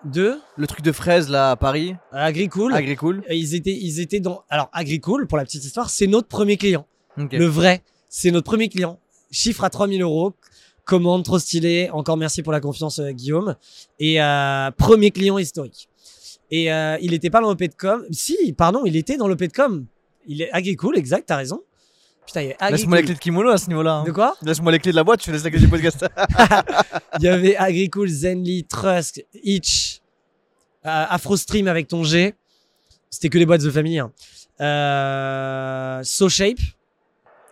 Deux, 0.06 0.40
Le 0.58 0.68
truc 0.68 0.82
de 0.82 0.92
fraise 0.92 1.30
là 1.30 1.52
à 1.52 1.56
Paris, 1.56 1.96
Agricool. 2.12 2.74
Agricool. 2.74 3.24
Ils 3.30 3.56
étaient, 3.56 3.74
ils 3.76 4.00
étaient 4.00 4.20
dans. 4.20 4.44
Alors, 4.50 4.70
Agricool, 4.74 5.28
pour 5.28 5.38
la 5.38 5.44
petite 5.46 5.64
histoire, 5.64 5.90
c'est 5.90 6.08
notre 6.08 6.28
premier 6.28 6.58
client. 6.58 6.86
Le 7.18 7.46
vrai, 7.46 7.82
c'est 8.10 8.32
notre 8.32 8.46
premier 8.46 8.70
client. 8.70 9.00
Chiffre 9.32 9.64
à 9.64 9.70
3000 9.70 10.02
euros. 10.02 10.34
Commande 10.86 11.26
trop 11.26 11.38
stylé. 11.40 11.90
Encore 11.92 12.16
merci 12.18 12.42
pour 12.44 12.54
la 12.54 12.62
confiance, 12.62 13.00
euh, 13.00 13.12
Guillaume. 13.12 13.56
Et 14.00 14.22
euh, 14.22 14.72
premier 14.72 15.12
client 15.12 15.38
historique. 15.38 15.90
Et 16.50 16.72
euh, 16.72 16.98
il 17.02 17.14
était 17.14 17.30
pas 17.30 17.42
dans 17.42 17.50
l'OP 17.50 17.60
de 17.60 17.76
com. 17.78 18.06
Si, 18.12 18.54
pardon, 18.54 18.84
il 18.86 18.96
était 18.96 19.18
dans 19.18 19.28
l'OP 19.28 19.40
de 19.40 19.48
com. 19.52 19.86
Il 20.28 20.42
est 20.42 20.50
Agricool, 20.52 20.98
exact, 20.98 21.26
t'as 21.28 21.36
raison. 21.36 21.62
Putain, 22.26 22.42
il 22.42 22.48
y 22.50 22.56
avait 22.60 22.72
Laisse-moi 22.72 22.98
les 22.98 23.04
clés 23.04 23.14
de 23.16 23.20
kimono 23.20 23.50
à 23.50 23.58
ce 23.58 23.68
niveau-là. 23.70 23.96
hein. 23.96 24.04
De 24.04 24.12
quoi? 24.12 24.36
Laisse-moi 24.42 24.72
les 24.72 24.80
clés 24.80 24.92
de 24.92 24.98
la 24.98 25.04
boîte, 25.06 25.22
je 25.22 25.28
te 25.28 25.32
laisse 25.32 25.44
la 25.44 25.50
clé 25.50 25.60
du 25.60 25.68
podcast. 25.70 26.06
Il 27.20 27.24
y 27.24 27.28
avait 27.30 27.56
Agricool, 27.56 28.10
Zenly, 28.10 28.66
Trusk, 28.66 29.24
Itch, 29.44 30.00
euh, 30.86 31.06
AfroStream 31.10 31.68
avec 31.70 31.88
ton 31.88 32.04
G. 32.04 32.34
C'était 33.10 33.30
que 33.30 33.38
les 33.38 33.46
boîtes 33.46 33.62
de 33.62 33.72
famille. 33.72 34.00
Hein. 34.00 34.12
Euh, 34.60 36.02
SoShape, 36.04 36.60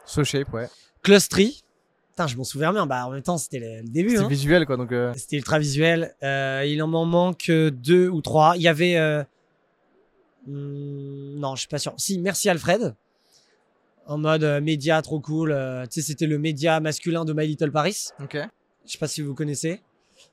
so 0.06 0.24
shape, 0.24 0.52
ouais. 0.54 0.68
Clustry. 1.04 1.62
Putain, 2.10 2.28
je 2.28 2.38
m'en 2.38 2.44
souviens 2.46 2.72
bien. 2.72 2.86
Bah, 2.86 3.06
en 3.08 3.12
même 3.12 3.22
temps, 3.24 3.38
c'était 3.38 3.60
le, 3.60 3.82
le 3.82 3.88
début. 3.90 4.12
C'est 4.16 4.24
Hein. 4.24 4.28
visuel 4.28 4.66
quoi, 4.66 4.78
donc. 4.78 4.92
euh, 4.92 5.14
C'était 5.18 5.36
ultra 5.38 5.60
visuel. 5.60 6.16
Euh, 6.24 6.64
il 6.66 6.82
en 6.82 6.88
manque 7.06 7.52
deux 7.52 8.08
ou 8.08 8.22
trois. 8.22 8.56
Il 8.56 8.62
y 8.62 8.68
avait. 8.68 8.96
euh, 8.98 9.24
hmm, 10.48 11.40
non, 11.40 11.56
je 11.56 11.62
suis 11.62 11.68
pas 11.68 11.78
sûr. 11.80 11.94
Si, 11.98 12.20
merci 12.20 12.50
Alfred. 12.50 12.96
En 14.08 14.18
mode 14.20 14.44
euh, 14.44 14.62
média 14.62 15.02
trop 15.02 15.20
cool. 15.20 15.52
euh, 15.52 15.86
tu 15.88 16.00
sais, 16.02 16.08
c'était 16.08 16.28
le 16.28 16.38
média 16.38 16.80
masculin 16.80 17.26
de 17.26 17.34
My 17.34 17.48
Little 17.48 17.72
Paris. 17.72 18.10
Ok. 18.22 18.38
Je 18.86 18.92
sais 18.92 18.98
pas 19.00 19.08
si 19.08 19.22
vous 19.22 19.34
connaissez. 19.34 19.82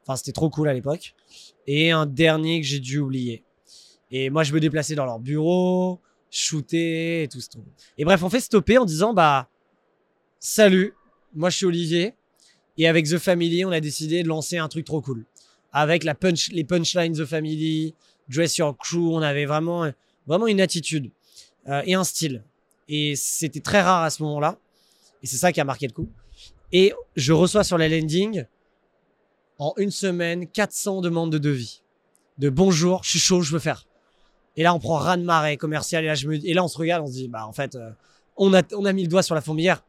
Enfin, 0.03 0.17
c'était 0.17 0.33
trop 0.33 0.51
cool 0.51 0.69
à 0.69 0.75
l'époque. 0.75 1.15
Et 1.67 1.91
un 1.91 2.05
dernier 2.07 2.61
que 2.61 2.67
j'ai 2.67 2.81
dû 2.81 2.99
oublier. 2.99 3.45
Et 4.11 4.29
moi, 4.29 4.43
je 4.45 4.53
me 4.53 4.61
déplaçais 4.61 4.95
dans 4.95 5.07
leur 5.07 5.19
bureau, 5.19 6.01
shooter 6.31 7.23
et 7.23 7.29
tout 7.29 7.41
ce 7.41 7.49
truc. 7.49 7.65
Et 7.97 8.05
bref, 8.05 8.23
on 8.23 8.29
fait 8.29 8.41
stopper 8.41 8.77
en 8.77 8.85
disant 8.85 9.15
bah 9.15 9.49
salut, 10.43 10.93
moi 11.35 11.49
je 11.49 11.57
suis 11.59 11.67
Olivier. 11.67 12.15
Et 12.77 12.89
avec 12.89 13.07
The 13.07 13.19
Family, 13.19 13.65
on 13.65 13.71
a 13.71 13.81
décidé 13.81 14.23
de 14.23 14.29
lancer 14.29 14.59
un 14.59 14.69
truc 14.69 14.85
trop 14.85 15.01
cool. 15.01 15.25
Avec 15.73 16.05
les 16.05 16.65
punchlines 16.65 17.17
The 17.17 17.25
Family, 17.25 17.95
Dress 18.29 18.57
Your 18.57 18.77
Crew, 18.77 19.15
on 19.15 19.23
avait 19.23 19.45
vraiment, 19.47 19.91
vraiment 20.27 20.47
une 20.47 20.61
attitude 20.61 21.11
euh, 21.69 21.83
et 21.87 21.95
un 21.95 22.05
style. 22.05 22.43
Et 22.89 23.15
c'était 23.15 23.61
très 23.61 23.81
rare 23.81 24.03
à 24.03 24.11
ce 24.11 24.23
moment-là. 24.23 24.59
Et 25.23 25.27
c'est 25.27 25.37
ça 25.37 25.53
qui 25.53 25.61
a 25.61 25.65
marqué 25.65 25.87
le 25.87 25.93
coup. 25.93 26.09
Et 26.73 26.93
je 27.15 27.33
reçois 27.33 27.63
sur 27.63 27.79
la 27.79 27.89
landing, 27.89 28.45
en 29.59 29.75
une 29.77 29.91
semaine, 29.91 30.49
400 30.49 31.03
demandes 31.03 31.31
de 31.31 31.39
devis. 31.39 31.83
De 32.39 32.49
bonjour, 32.49 33.05
je 33.05 33.11
suis 33.11 33.19
chaud, 33.19 33.43
je 33.43 33.53
veux 33.53 33.61
faire. 33.61 33.87
Et 34.57 34.63
là, 34.63 34.75
on 34.75 34.81
prend 34.81 34.97
raz 34.97 35.19
de 35.19 35.23
marée 35.23 35.57
commercial. 35.57 36.05
Et 36.05 36.55
là, 36.55 36.65
on 36.65 36.69
se 36.69 36.79
regarde, 36.79 37.05
on 37.05 37.07
se 37.07 37.13
dit, 37.13 37.29
bah, 37.29 37.47
en 37.47 37.53
fait, 37.53 37.77
euh, 37.77 37.91
on, 38.37 38.53
a, 38.55 38.63
on 38.75 38.87
a 38.87 38.93
mis 38.93 39.03
le 39.03 39.09
doigt 39.09 39.23
sur 39.23 39.35
la 39.35 39.43
fourmilière. 39.43 39.85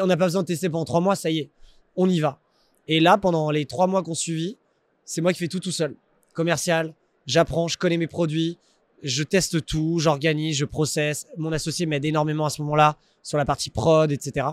On 0.00 0.06
n'a 0.06 0.16
pas 0.16 0.26
besoin 0.26 0.42
de 0.42 0.46
tester 0.46 0.68
pendant 0.68 0.84
trois 0.84 1.00
mois, 1.00 1.16
ça 1.16 1.30
y 1.30 1.38
est, 1.38 1.50
on 1.96 2.08
y 2.08 2.20
va. 2.20 2.40
Et 2.88 3.00
là, 3.00 3.18
pendant 3.18 3.50
les 3.50 3.66
trois 3.66 3.86
mois 3.86 4.02
qu'on 4.02 4.14
suivit, 4.14 4.56
c'est 5.04 5.20
moi 5.20 5.32
qui 5.32 5.38
fais 5.38 5.48
tout 5.48 5.60
tout 5.60 5.72
seul. 5.72 5.94
Commercial, 6.34 6.94
j'apprends, 7.26 7.68
je 7.68 7.78
connais 7.78 7.96
mes 7.96 8.06
produits, 8.06 8.58
je 9.02 9.22
teste 9.22 9.64
tout, 9.66 9.98
j'organise, 9.98 10.56
je 10.56 10.64
processe. 10.64 11.26
Mon 11.36 11.52
associé 11.52 11.86
m'aide 11.86 12.04
énormément 12.04 12.46
à 12.46 12.50
ce 12.50 12.62
moment-là 12.62 12.96
sur 13.22 13.38
la 13.38 13.44
partie 13.44 13.70
prod, 13.70 14.10
etc. 14.12 14.46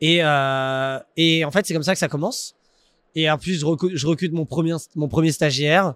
Et, 0.00 0.18
euh, 0.22 0.98
et 1.16 1.44
en 1.44 1.50
fait, 1.50 1.66
c'est 1.66 1.74
comme 1.74 1.82
ça 1.82 1.92
que 1.92 1.98
ça 1.98 2.08
commence. 2.08 2.54
Et 3.14 3.28
en 3.30 3.38
plus, 3.38 3.58
je 3.60 4.06
recrute 4.06 4.32
mon 4.32 4.44
premier, 4.46 4.74
mon 4.94 5.08
premier 5.08 5.32
stagiaire. 5.32 5.94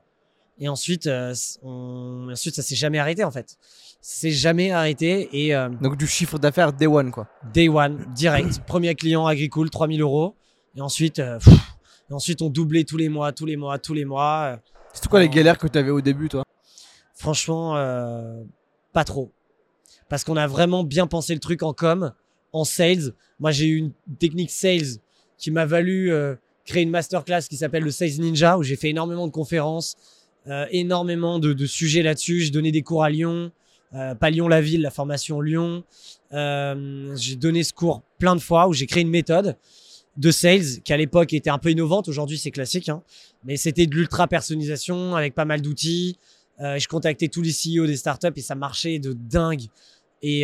Et 0.58 0.68
ensuite, 0.68 1.06
euh, 1.06 1.34
on- 1.62 2.28
ensuite, 2.32 2.54
ça 2.54 2.62
s'est 2.62 2.74
jamais 2.74 2.98
arrêté 2.98 3.24
en 3.24 3.30
fait. 3.30 3.56
C'est 4.04 4.32
jamais 4.32 4.72
arrêté. 4.72 5.28
Et 5.32 5.54
euh, 5.54 5.68
Donc 5.80 5.96
du 5.96 6.08
chiffre 6.08 6.36
d'affaires 6.36 6.72
day 6.72 6.88
one 6.88 7.12
quoi. 7.12 7.28
day 7.54 7.68
one, 7.68 8.04
direct, 8.14 8.58
premier 8.66 8.96
client 8.96 9.26
agricole, 9.26 9.70
3000 9.70 10.00
euros. 10.02 10.34
Et 10.76 10.80
ensuite, 10.80 11.20
euh, 11.20 11.38
pff, 11.38 11.54
et 12.10 12.12
ensuite, 12.12 12.42
on 12.42 12.50
doublait 12.50 12.82
tous 12.82 12.96
les 12.96 13.08
mois, 13.08 13.32
tous 13.32 13.46
les 13.46 13.56
mois, 13.56 13.78
tous 13.78 13.94
les 13.94 14.04
mois. 14.04 14.54
Euh, 14.54 14.56
C'était 14.92 15.08
quoi 15.08 15.20
les 15.20 15.28
galères 15.28 15.56
que 15.56 15.68
tu 15.68 15.78
avais 15.78 15.90
au 15.90 16.00
début 16.00 16.28
toi? 16.28 16.42
Franchement, 17.14 17.76
euh, 17.76 18.42
pas 18.92 19.04
trop. 19.04 19.30
Parce 20.08 20.24
qu'on 20.24 20.36
a 20.36 20.48
vraiment 20.48 20.82
bien 20.82 21.06
pensé 21.06 21.32
le 21.32 21.40
truc 21.40 21.62
en 21.62 21.72
com, 21.72 22.12
en 22.52 22.64
sales. 22.64 23.12
Moi, 23.38 23.52
j'ai 23.52 23.66
eu 23.66 23.76
une 23.76 23.92
technique 24.18 24.50
sales 24.50 24.98
qui 25.38 25.52
m'a 25.52 25.64
valu 25.64 26.12
créer 26.66 26.82
une 26.82 26.90
masterclass 26.90 27.42
qui 27.48 27.56
s'appelle 27.56 27.82
le 27.82 27.90
Sales 27.90 28.18
Ninja, 28.18 28.58
où 28.58 28.62
j'ai 28.62 28.76
fait 28.76 28.90
énormément 28.90 29.26
de 29.26 29.32
conférences, 29.32 29.96
énormément 30.70 31.38
de, 31.38 31.52
de 31.54 31.66
sujets 31.66 32.02
là-dessus. 32.02 32.40
J'ai 32.42 32.50
donné 32.50 32.70
des 32.72 32.82
cours 32.82 33.02
à 33.04 33.10
Lyon, 33.10 33.50
euh, 33.94 34.14
pas 34.14 34.30
Lyon 34.30 34.48
la 34.48 34.60
ville, 34.60 34.82
la 34.82 34.90
formation 34.90 35.40
Lyon. 35.40 35.84
Euh, 36.32 37.14
j'ai 37.16 37.36
donné 37.36 37.62
ce 37.62 37.72
cours 37.72 38.02
plein 38.18 38.34
de 38.34 38.40
fois 38.40 38.68
où 38.68 38.72
j'ai 38.72 38.86
créé 38.86 39.02
une 39.02 39.10
méthode 39.10 39.56
de 40.16 40.30
sales 40.30 40.82
qui 40.84 40.92
à 40.92 40.96
l'époque 40.96 41.32
était 41.32 41.50
un 41.50 41.58
peu 41.58 41.70
innovante. 41.70 42.08
Aujourd'hui, 42.08 42.38
c'est 42.38 42.50
classique, 42.50 42.88
hein. 42.88 43.02
mais 43.44 43.56
c'était 43.56 43.86
de 43.86 43.94
l'ultra 43.94 44.28
personnalisation 44.28 45.14
avec 45.16 45.34
pas 45.34 45.44
mal 45.44 45.60
d'outils. 45.62 46.18
Euh, 46.60 46.78
je 46.78 46.86
contactais 46.88 47.28
tous 47.28 47.42
les 47.42 47.52
CEO 47.52 47.86
des 47.86 47.96
startups 47.96 48.32
et 48.36 48.42
ça 48.42 48.54
marchait 48.54 48.98
de 48.98 49.12
dingue. 49.12 49.64
Et, 50.22 50.42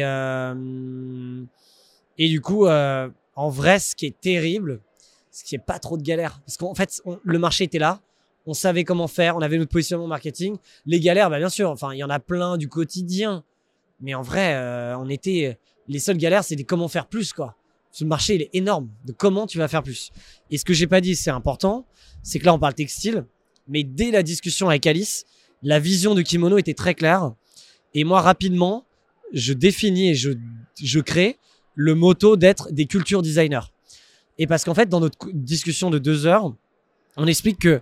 Et 2.19 2.29
du 2.29 2.41
coup, 2.41 2.67
en 2.67 3.49
vrai, 3.49 3.79
ce 3.79 3.95
qui 3.95 4.07
est 4.07 4.21
terrible, 4.21 4.81
ce 5.31 5.45
qui 5.45 5.55
est 5.55 5.65
pas 5.65 5.79
trop 5.79 5.97
de 5.97 6.03
galère. 6.03 6.41
Parce 6.45 6.57
qu'en 6.57 6.75
fait, 6.75 7.01
le 7.23 7.39
marché 7.39 7.65
était 7.65 7.79
là. 7.79 8.01
On 8.47 8.55
savait 8.55 8.85
comment 8.85 9.09
faire. 9.09 9.37
On 9.37 9.41
avait 9.41 9.59
notre 9.59 9.71
positionnement 9.71 10.07
marketing. 10.07 10.57
Les 10.87 11.01
galères, 11.01 11.31
bah, 11.31 11.39
bien 11.39 11.49
sûr. 11.49 11.71
Enfin, 11.71 11.93
il 11.93 11.99
y 11.99 12.05
en 12.05 12.11
a 12.11 12.19
plein 12.19 12.57
du 12.57 12.69
quotidien. 12.69 13.45
Mais 14.01 14.15
en 14.15 14.23
vrai, 14.23 14.55
euh, 14.55 14.97
on 14.99 15.09
était. 15.09 15.59
Les 15.89 15.99
seules 15.99 16.19
galères, 16.19 16.45
c'est 16.45 16.57
des 16.57 16.65
comment 16.65 16.89
faire 16.89 17.07
plus, 17.07 17.33
quoi. 17.33 17.57
Ce 17.91 18.05
marché, 18.05 18.35
il 18.35 18.43
est 18.43 18.51
énorme. 18.53 18.91
De 19.07 19.13
comment 19.13 19.47
tu 19.47 19.59
vas 19.59 19.69
faire 19.69 19.83
plus. 19.83 20.11
Et 20.51 20.59
ce 20.59 20.65
que 20.65 20.75
j'ai 20.75 20.87
pas 20.87 21.01
dit, 21.01 21.17
c'est 21.17 21.31
important. 21.31 21.87
C'est 22.23 22.39
que 22.39 22.45
là, 22.45 22.55
on 22.55 22.59
parle 22.59 22.75
textile. 22.75 23.25
Mais 23.67 23.85
dès 23.85 24.11
la 24.11 24.23
discussion 24.23 24.69
avec 24.69 24.87
Alice, 24.87 25.25
la 25.63 25.79
vision 25.79 26.15
de 26.15 26.23
Kimono 26.23 26.59
était 26.59 26.75
très 26.75 26.95
claire. 26.95 27.33
Et 27.95 28.05
moi, 28.05 28.21
rapidement, 28.21 28.85
je 29.33 29.53
définis 29.53 30.11
et 30.11 30.15
je, 30.15 30.31
je 30.83 31.01
crée 31.01 31.39
le 31.75 31.95
motto 31.95 32.37
d'être 32.37 32.73
des 32.73 32.87
culture 32.87 33.23
designers. 33.23 33.73
Et 34.39 34.47
parce 34.47 34.65
qu'en 34.65 34.75
fait, 34.75 34.89
dans 34.89 35.01
notre 35.01 35.19
discussion 35.33 35.91
de 35.91 35.99
deux 35.99 36.27
heures, 36.27 36.55
on 37.17 37.27
explique 37.27 37.59
que 37.59 37.81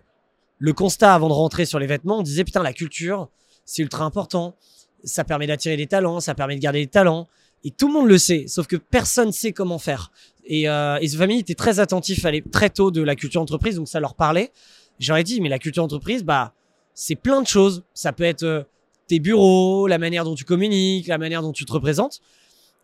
le 0.59 0.73
constat 0.73 1.15
avant 1.15 1.29
de 1.29 1.33
rentrer 1.35 1.65
sur 1.67 1.79
les 1.79 1.87
vêtements, 1.87 2.19
on 2.19 2.23
disait 2.23 2.45
putain, 2.45 2.63
la 2.63 2.73
culture, 2.73 3.29
c'est 3.65 3.83
ultra 3.83 4.05
important. 4.05 4.57
Ça 5.05 5.25
permet 5.25 5.47
d'attirer 5.47 5.77
des 5.77 5.87
talents, 5.87 6.21
ça 6.21 6.35
permet 6.35 6.57
de 6.57 6.61
garder 6.61 6.81
des 6.81 6.91
talents. 6.91 7.29
Et 7.65 7.71
tout 7.71 7.89
le 7.89 7.95
monde 7.95 8.09
le 8.09 8.19
sait, 8.19 8.47
sauf 8.49 8.67
que 8.67 8.77
personne 8.77 9.33
sait 9.33 9.53
comment 9.53 9.79
faire. 9.79 10.13
Et, 10.45 10.69
euh, 10.69 10.99
et 11.01 11.09
The 11.09 11.17
Family 11.17 11.41
était 11.41 11.55
très 11.55 11.81
attentif 11.81 12.25
à 12.25 12.31
les, 12.31 12.43
très 12.43 12.71
tôt 12.71 12.91
de 12.91 13.03
la 13.03 13.17
culture 13.17 13.41
entreprise, 13.41 13.77
donc 13.77 13.89
ça 13.89 13.99
leur 14.01 14.15
parlait. 14.15 14.53
J'aurais 14.99 15.25
dit, 15.25 15.41
mais 15.41 15.49
la 15.49 15.59
culture 15.59 15.83
entreprise, 15.83 16.23
bah, 16.23 16.55
c'est 16.95 17.17
plein 17.17 17.43
de 17.43 17.47
choses. 17.47 17.83
Ça 17.93 18.13
peut 18.13 18.25
être 18.25 18.45
euh, 18.45 18.63
tes 19.09 19.19
bureaux, 19.21 19.87
la 19.89 19.99
manière 19.99 20.25
dont 20.25 20.35
tu 20.35 20.45
communiques, 20.45 21.07
la 21.09 21.19
manière 21.19 21.43
dont 21.43 21.53
tu 21.53 21.65
te 21.65 21.73
représentes. 21.73 22.21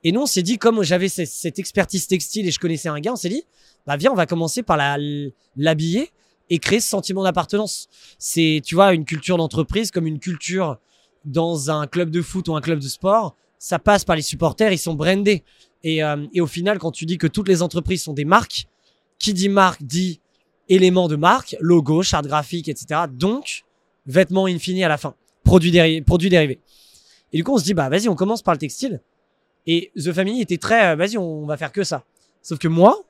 Et 0.05 0.11
nous, 0.13 0.23
on 0.23 0.27
s'est 0.27 0.43
dit, 0.43 0.59
comme 0.59 0.83
j'avais 0.83 1.09
ce- 1.09 1.25
cette 1.25 1.59
expertise 1.61 2.07
textile 2.09 2.47
et 2.47 2.51
je 2.51 2.59
connaissais 2.59 2.89
un 2.89 2.99
gars, 3.01 3.13
on 3.13 3.17
s'est 3.17 3.29
dit, 3.29 3.45
bah 3.87 3.97
viens, 3.97 4.11
on 4.11 4.17
va 4.17 4.27
commencer 4.27 4.63
par 4.63 4.77
l'habiller 5.57 6.11
et 6.53 6.59
créer 6.59 6.81
ce 6.81 6.89
sentiment 6.89 7.23
d'appartenance. 7.23 7.89
C'est, 8.19 8.61
tu 8.63 8.75
vois, 8.75 8.93
une 8.93 9.07
culture 9.07 9.39
d'entreprise 9.39 9.91
comme 9.91 10.07
une 10.07 10.19
culture 10.19 10.77
dans 11.25 11.71
un 11.71 11.87
club 11.87 12.11
de 12.11 12.21
foot 12.21 12.47
ou 12.49 12.55
un 12.55 12.61
club 12.61 12.79
de 12.79 12.89
sport. 12.89 13.35
Ça 13.59 13.79
passe 13.79 14.05
par 14.05 14.17
les 14.17 14.23
supporters, 14.23 14.71
ils 14.71 14.79
sont 14.79 14.93
brandés. 14.93 15.45
Et, 15.83 16.05
euh, 16.05 16.27
et 16.35 16.43
au 16.43 16.47
final, 16.47 16.79
quand 16.79 16.91
tu 16.91 17.07
dis 17.07 17.17
que 17.17 17.27
toutes 17.27 17.49
les 17.49 17.63
entreprises 17.63 18.03
sont 18.03 18.13
des 18.13 18.27
marques, 18.27 18.67
qui 19.19 19.33
dit 19.33 19.49
marque 19.49 19.83
dit 19.83 20.21
éléments 20.69 21.09
de 21.09 21.17
marque, 21.17 21.57
logo, 21.59 22.03
charte 22.03 22.27
graphique, 22.27 22.69
etc. 22.69 23.03
Donc, 23.11 23.65
vêtements 24.05 24.45
infini 24.45 24.85
à 24.85 24.89
la 24.89 24.99
fin, 24.99 25.15
produits, 25.45 26.03
produits 26.03 26.29
dérivés. 26.29 26.61
Et 27.33 27.39
du 27.39 27.45
coup, 27.45 27.55
on 27.55 27.59
se 27.59 27.65
dit, 27.65 27.73
bah 27.73 27.89
vas-y, 27.89 28.11
on 28.11 28.15
commence 28.15 28.43
par 28.43 28.53
le 28.53 28.59
textile. 28.59 29.01
Et 29.67 29.91
The 29.97 30.13
Family 30.13 30.43
était 30.43 30.59
très, 30.59 30.93
euh, 30.93 30.97
vas-y, 30.97 31.17
on 31.17 31.47
va 31.47 31.57
faire 31.57 31.73
que 31.73 31.83
ça. 31.83 32.05
Sauf 32.43 32.59
que 32.59 32.69
moi, 32.69 33.01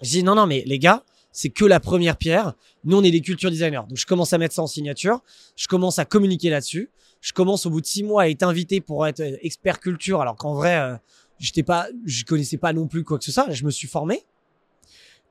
je 0.00 0.08
dis, 0.08 0.22
non, 0.22 0.34
non, 0.34 0.46
mais 0.46 0.62
les 0.64 0.78
gars, 0.78 1.04
c'est 1.32 1.48
que 1.48 1.64
la 1.64 1.80
première 1.80 2.16
pierre. 2.16 2.54
Nous, 2.84 2.96
on 2.96 3.02
est 3.02 3.10
des 3.10 3.22
culture 3.22 3.50
designers. 3.50 3.82
Donc, 3.88 3.96
je 3.96 4.06
commence 4.06 4.32
à 4.32 4.38
mettre 4.38 4.54
ça 4.54 4.62
en 4.62 4.66
signature. 4.66 5.20
Je 5.56 5.66
commence 5.66 5.98
à 5.98 6.04
communiquer 6.04 6.50
là-dessus. 6.50 6.90
Je 7.20 7.32
commence 7.32 7.66
au 7.66 7.70
bout 7.70 7.80
de 7.80 7.86
six 7.86 8.02
mois 8.02 8.22
à 8.22 8.28
être 8.28 8.42
invité 8.42 8.80
pour 8.80 9.06
être 9.06 9.20
euh, 9.20 9.36
expert 9.40 9.80
culture, 9.80 10.20
alors 10.20 10.36
qu'en 10.36 10.54
vrai, 10.54 10.76
euh, 10.76 10.96
j'étais 11.38 11.62
pas, 11.62 11.86
je 12.04 12.24
connaissais 12.24 12.58
pas 12.58 12.72
non 12.72 12.86
plus 12.86 13.04
quoi 13.04 13.18
que 13.18 13.24
ce 13.24 13.32
soit. 13.32 13.50
Je 13.50 13.64
me 13.64 13.70
suis 13.70 13.88
formé. 13.88 14.22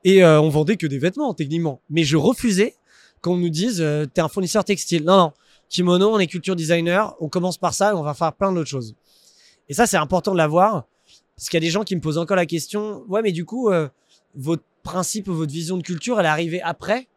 Et 0.02 0.24
euh, 0.24 0.40
on 0.40 0.48
vendait 0.48 0.76
que 0.76 0.86
des 0.86 0.98
vêtements, 0.98 1.32
techniquement. 1.34 1.80
Mais 1.88 2.02
je 2.02 2.16
refusais 2.16 2.74
qu'on 3.20 3.36
nous 3.36 3.50
dise, 3.50 3.84
t'es 4.12 4.20
un 4.20 4.28
fournisseur 4.28 4.64
textile. 4.64 5.04
Non, 5.04 5.16
non. 5.16 5.32
Kimono, 5.68 6.12
on 6.12 6.18
est 6.18 6.26
culture 6.26 6.56
designer. 6.56 7.14
On 7.20 7.28
commence 7.28 7.56
par 7.56 7.72
ça 7.72 7.92
et 7.92 7.94
on 7.94 8.02
va 8.02 8.14
faire 8.14 8.32
plein 8.32 8.52
d'autres 8.52 8.68
choses. 8.68 8.96
Et 9.68 9.74
ça, 9.74 9.86
c'est 9.86 9.96
important 9.96 10.32
de 10.32 10.38
l'avoir. 10.38 10.86
Parce 11.36 11.48
qu'il 11.48 11.58
y 11.58 11.62
a 11.62 11.66
des 11.66 11.70
gens 11.70 11.84
qui 11.84 11.94
me 11.94 12.00
posent 12.00 12.18
encore 12.18 12.36
la 12.36 12.46
question, 12.46 13.04
ouais, 13.08 13.22
mais 13.22 13.30
du 13.30 13.44
coup, 13.44 13.70
votre 14.34 14.64
principe 14.82 15.28
ou 15.28 15.34
votre 15.34 15.52
vision 15.52 15.76
de 15.76 15.82
culture, 15.82 16.18
elle 16.18 16.26
est 16.26 16.30
arrivée 16.30 16.62
après? 16.62 17.08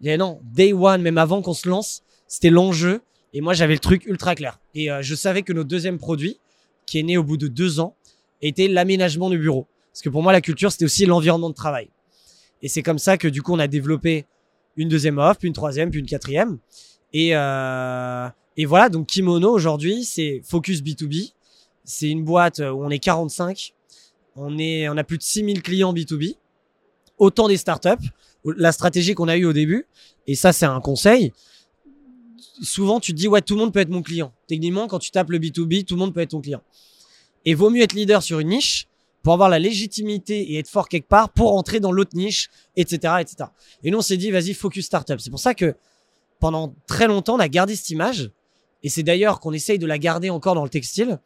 Dis, 0.00 0.16
non, 0.16 0.40
day 0.42 0.72
one, 0.72 1.02
même 1.02 1.18
avant 1.18 1.42
qu'on 1.42 1.54
se 1.54 1.68
lance, 1.68 2.02
c'était 2.26 2.50
l'enjeu. 2.50 3.02
Et 3.32 3.40
moi, 3.40 3.54
j'avais 3.54 3.74
le 3.74 3.80
truc 3.80 4.06
ultra 4.06 4.34
clair. 4.34 4.58
Et 4.74 4.90
euh, 4.90 5.02
je 5.02 5.14
savais 5.14 5.42
que 5.42 5.52
notre 5.52 5.68
deuxième 5.68 5.98
produit, 5.98 6.38
qui 6.86 6.98
est 6.98 7.02
né 7.02 7.16
au 7.16 7.22
bout 7.22 7.36
de 7.36 7.48
deux 7.48 7.80
ans, 7.80 7.94
était 8.42 8.68
l'aménagement 8.68 9.30
du 9.30 9.38
bureau. 9.38 9.66
Parce 9.92 10.02
que 10.02 10.08
pour 10.08 10.22
moi, 10.22 10.32
la 10.32 10.40
culture, 10.40 10.72
c'était 10.72 10.84
aussi 10.84 11.06
l'environnement 11.06 11.50
de 11.50 11.54
travail. 11.54 11.90
Et 12.62 12.68
c'est 12.68 12.82
comme 12.82 12.98
ça 12.98 13.18
que 13.18 13.28
du 13.28 13.42
coup, 13.42 13.52
on 13.52 13.58
a 13.58 13.68
développé 13.68 14.26
une 14.76 14.88
deuxième 14.88 15.18
offre, 15.18 15.38
puis 15.38 15.48
une 15.48 15.54
troisième, 15.54 15.90
puis 15.90 16.00
une 16.00 16.06
quatrième. 16.06 16.58
Et, 17.12 17.30
euh, 17.34 18.28
et 18.56 18.64
voilà, 18.64 18.88
donc 18.88 19.06
Kimono 19.06 19.50
aujourd'hui, 19.52 20.04
c'est 20.04 20.40
Focus 20.44 20.82
B2B. 20.82 21.32
C'est 21.84 22.08
une 22.08 22.24
boîte 22.24 22.60
où 22.60 22.84
on 22.84 22.90
est 22.90 22.98
45. 22.98 23.74
On, 24.36 24.58
est, 24.58 24.88
on 24.88 24.96
a 24.96 25.04
plus 25.04 25.18
de 25.18 25.22
6000 25.22 25.62
clients 25.62 25.92
B2B. 25.92 26.36
Autant 27.20 27.46
des 27.46 27.56
startups. 27.56 28.08
La 28.44 28.72
stratégie 28.72 29.14
qu'on 29.14 29.28
a 29.28 29.36
eue 29.36 29.44
au 29.44 29.52
début, 29.52 29.86
et 30.26 30.34
ça, 30.34 30.52
c'est 30.52 30.66
un 30.66 30.80
conseil. 30.80 31.32
Souvent, 32.62 32.98
tu 32.98 33.12
te 33.12 33.16
dis, 33.18 33.28
ouais, 33.28 33.42
tout 33.42 33.54
le 33.54 33.60
monde 33.60 33.72
peut 33.72 33.80
être 33.80 33.90
mon 33.90 34.02
client. 34.02 34.32
Techniquement, 34.46 34.88
quand 34.88 34.98
tu 34.98 35.10
tapes 35.10 35.30
le 35.30 35.38
B2B, 35.38 35.84
tout 35.84 35.94
le 35.94 36.00
monde 36.00 36.14
peut 36.14 36.20
être 36.20 36.30
ton 36.30 36.40
client. 36.40 36.62
Et 37.44 37.54
vaut 37.54 37.70
mieux 37.70 37.82
être 37.82 37.92
leader 37.92 38.22
sur 38.22 38.40
une 38.40 38.48
niche 38.48 38.88
pour 39.22 39.34
avoir 39.34 39.50
la 39.50 39.58
légitimité 39.58 40.52
et 40.52 40.58
être 40.58 40.68
fort 40.68 40.88
quelque 40.88 41.08
part 41.08 41.28
pour 41.30 41.54
entrer 41.54 41.78
dans 41.78 41.92
l'autre 41.92 42.16
niche, 42.16 42.48
etc., 42.76 43.14
etc. 43.20 43.50
Et 43.82 43.90
nous, 43.90 43.98
on 43.98 44.02
s'est 44.02 44.16
dit, 44.16 44.30
vas-y, 44.30 44.54
focus 44.54 44.86
startup. 44.86 45.20
C'est 45.20 45.30
pour 45.30 45.38
ça 45.38 45.54
que 45.54 45.74
pendant 46.38 46.74
très 46.86 47.06
longtemps, 47.06 47.36
on 47.36 47.40
a 47.40 47.48
gardé 47.48 47.76
cette 47.76 47.90
image. 47.90 48.30
Et 48.82 48.88
c'est 48.88 49.02
d'ailleurs 49.02 49.40
qu'on 49.40 49.52
essaye 49.52 49.78
de 49.78 49.86
la 49.86 49.98
garder 49.98 50.30
encore 50.30 50.54
dans 50.54 50.64
le 50.64 50.70
textile. 50.70 51.18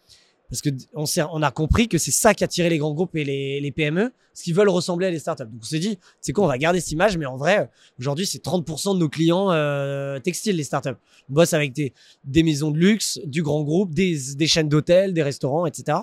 Parce 0.51 0.61
que 0.61 0.71
on, 0.95 1.43
a 1.43 1.51
compris 1.51 1.89
que 1.89 1.99
c'est 1.99 2.11
ça 2.11 2.35
qui 2.35 2.45
attirait 2.45 2.69
les 2.69 2.79
grands 2.79 2.93
groupes 2.93 3.17
et 3.17 3.25
les, 3.25 3.61
les 3.61 3.73
PME, 3.73 4.13
parce 4.33 4.43
qu'ils 4.43 4.55
veulent 4.55 4.69
ressembler 4.69 5.07
à 5.07 5.11
des 5.11 5.19
startups. 5.19 5.45
Donc 5.45 5.61
on 5.63 5.65
s'est 5.65 5.79
dit, 5.79 5.99
c'est 6.21 6.33
quoi, 6.33 6.45
on 6.45 6.49
va 6.49 6.59
garder 6.59 6.81
cette 6.81 6.93
image, 6.93 7.17
mais 7.17 7.27
en 7.27 7.37
vrai, 7.37 7.71
aujourd'hui, 7.99 8.27
c'est 8.27 8.45
30% 8.45 8.95
de 8.95 8.99
nos 8.99 9.09
clients 9.09 9.51
euh, 9.51 10.21
textiles, 10.21 10.57
les 10.57 10.65
startups. 10.65 10.97
On 11.31 11.33
bosse 11.33 11.55
avec 11.55 11.73
des, 11.73 11.93
des 12.25 12.43
maisons 12.43 12.71
de 12.71 12.79
luxe, 12.79 13.21
du 13.25 13.43
grand 13.43 13.63
groupe, 13.63 13.95
des, 13.95 14.17
des 14.37 14.47
chaînes 14.47 14.69
d'hôtels, 14.69 15.15
des 15.15 15.23
restaurants, 15.23 15.67
etc. 15.67 15.99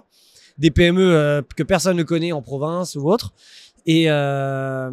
Des 0.58 0.72
PME 0.72 1.02
euh, 1.02 1.42
que 1.56 1.64
personne 1.64 1.98
ne 1.98 2.04
connaît 2.04 2.32
en 2.32 2.42
province 2.42 2.96
ou 2.96 3.10
autre. 3.10 3.34
Et, 3.86 4.06
euh, 4.10 4.92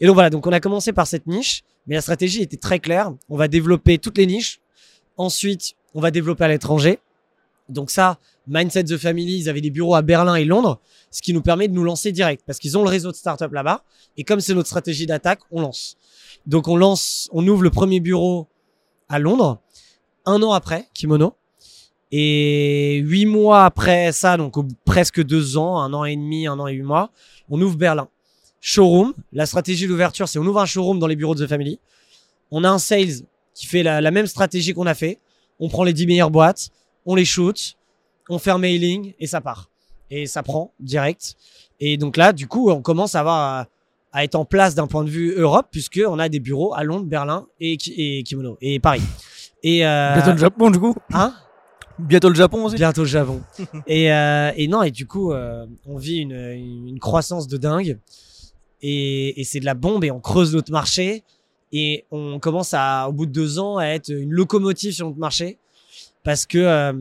et 0.00 0.06
donc 0.06 0.14
voilà, 0.14 0.30
donc 0.30 0.46
on 0.46 0.52
a 0.52 0.60
commencé 0.60 0.92
par 0.92 1.06
cette 1.06 1.26
niche, 1.26 1.64
mais 1.86 1.94
la 1.96 2.00
stratégie 2.00 2.42
était 2.42 2.56
très 2.56 2.78
claire. 2.78 3.12
On 3.28 3.36
va 3.36 3.48
développer 3.48 3.98
toutes 3.98 4.18
les 4.18 4.26
niches. 4.26 4.60
Ensuite, 5.16 5.74
on 5.94 6.00
va 6.00 6.10
développer 6.10 6.44
à 6.44 6.48
l'étranger. 6.48 6.98
Donc 7.68 7.90
ça, 7.90 8.18
Mindset 8.46 8.84
the 8.84 8.96
Family, 8.96 9.38
ils 9.38 9.48
avaient 9.48 9.60
des 9.60 9.70
bureaux 9.70 9.94
à 9.94 10.02
Berlin 10.02 10.36
et 10.36 10.44
Londres, 10.44 10.80
ce 11.10 11.20
qui 11.20 11.32
nous 11.32 11.42
permet 11.42 11.68
de 11.68 11.72
nous 11.74 11.84
lancer 11.84 12.12
direct 12.12 12.42
parce 12.46 12.58
qu'ils 12.58 12.78
ont 12.78 12.82
le 12.82 12.88
réseau 12.88 13.10
de 13.10 13.16
startups 13.16 13.52
là-bas. 13.52 13.82
Et 14.16 14.24
comme 14.24 14.40
c'est 14.40 14.54
notre 14.54 14.68
stratégie 14.68 15.06
d'attaque, 15.06 15.40
on 15.50 15.60
lance. 15.60 15.96
Donc 16.46 16.68
on 16.68 16.76
lance, 16.76 17.28
on 17.32 17.46
ouvre 17.46 17.62
le 17.62 17.70
premier 17.70 18.00
bureau 18.00 18.46
à 19.08 19.18
Londres, 19.18 19.60
un 20.24 20.42
an 20.42 20.52
après 20.52 20.88
Kimono. 20.94 21.34
Et 22.12 22.98
huit 23.04 23.26
mois 23.26 23.64
après 23.64 24.12
ça, 24.12 24.36
donc 24.36 24.54
presque 24.84 25.22
deux 25.24 25.56
ans, 25.56 25.80
un 25.80 25.92
an 25.92 26.04
et 26.04 26.14
demi, 26.14 26.46
un 26.46 26.58
an 26.58 26.68
et 26.68 26.74
huit 26.74 26.82
mois, 26.84 27.10
on 27.48 27.60
ouvre 27.60 27.76
Berlin. 27.76 28.08
Showroom. 28.60 29.14
La 29.32 29.46
stratégie 29.46 29.86
d'ouverture, 29.86 30.28
c'est 30.28 30.38
on 30.38 30.46
ouvre 30.46 30.60
un 30.60 30.66
showroom 30.66 30.98
dans 30.98 31.06
les 31.06 31.16
bureaux 31.16 31.34
de 31.34 31.44
The 31.44 31.48
Family. 31.48 31.78
On 32.50 32.64
a 32.64 32.70
un 32.70 32.78
sales 32.78 33.22
qui 33.54 33.66
fait 33.66 33.82
la, 33.82 34.00
la 34.00 34.10
même 34.10 34.26
stratégie 34.26 34.72
qu'on 34.72 34.86
a 34.86 34.94
fait. 34.94 35.20
On 35.58 35.68
prend 35.68 35.84
les 35.84 35.92
10 35.92 36.06
meilleures 36.06 36.30
boîtes, 36.30 36.70
on 37.06 37.14
les 37.14 37.24
shoot, 37.24 37.76
on 38.28 38.38
fait 38.38 38.50
un 38.50 38.58
mailing 38.58 39.14
et 39.18 39.26
ça 39.26 39.40
part. 39.40 39.70
Et 40.10 40.26
ça 40.26 40.42
prend 40.42 40.72
direct. 40.80 41.34
Et 41.80 41.96
donc 41.96 42.16
là, 42.16 42.32
du 42.32 42.46
coup, 42.46 42.70
on 42.70 42.82
commence 42.82 43.14
à 43.14 43.20
avoir 43.20 43.38
à, 43.60 43.66
à 44.12 44.24
être 44.24 44.34
en 44.34 44.44
place 44.44 44.74
d'un 44.74 44.86
point 44.86 45.04
de 45.04 45.10
vue 45.10 45.34
Europe, 45.36 45.66
puisque 45.70 46.00
on 46.06 46.18
a 46.18 46.28
des 46.28 46.40
bureaux 46.40 46.74
à 46.74 46.84
Londres, 46.84 47.06
Berlin 47.06 47.46
et, 47.60 47.76
Ki- 47.76 47.94
et 47.96 48.22
Kimono 48.22 48.56
et 48.60 48.78
Paris. 48.80 49.02
Et 49.62 49.86
euh, 49.86 50.14
Bientôt 50.14 50.32
le 50.32 50.38
Japon, 50.38 50.70
du 50.70 50.78
coup. 50.78 50.94
hein? 51.12 51.34
Bientôt 51.98 52.28
le 52.28 52.34
Japon 52.34 52.64
aussi. 52.64 52.76
bientôt 52.76 53.02
le 53.02 53.06
Japon. 53.08 53.40
et, 53.86 54.12
euh, 54.12 54.52
et 54.56 54.68
non, 54.68 54.82
et 54.82 54.90
du 54.90 55.06
coup, 55.06 55.32
euh, 55.32 55.66
on 55.86 55.96
vit 55.96 56.18
une, 56.18 56.32
une 56.32 56.98
croissance 57.00 57.48
de 57.48 57.56
dingue. 57.56 57.98
Et, 58.82 59.40
et 59.40 59.44
c'est 59.44 59.60
de 59.60 59.64
la 59.64 59.74
bombe 59.74 60.04
et 60.04 60.10
on 60.10 60.20
creuse 60.20 60.54
notre 60.54 60.70
marché. 60.70 61.24
Et 61.72 62.04
on 62.10 62.38
commence 62.38 62.74
à, 62.74 63.08
au 63.08 63.12
bout 63.12 63.26
de 63.26 63.32
deux 63.32 63.58
ans, 63.58 63.78
à 63.78 63.86
être 63.86 64.08
une 64.10 64.30
locomotive 64.30 64.92
sur 64.92 65.06
notre 65.06 65.18
marché. 65.18 65.58
Parce 66.26 66.44
que 66.44 66.58
euh, 66.58 66.92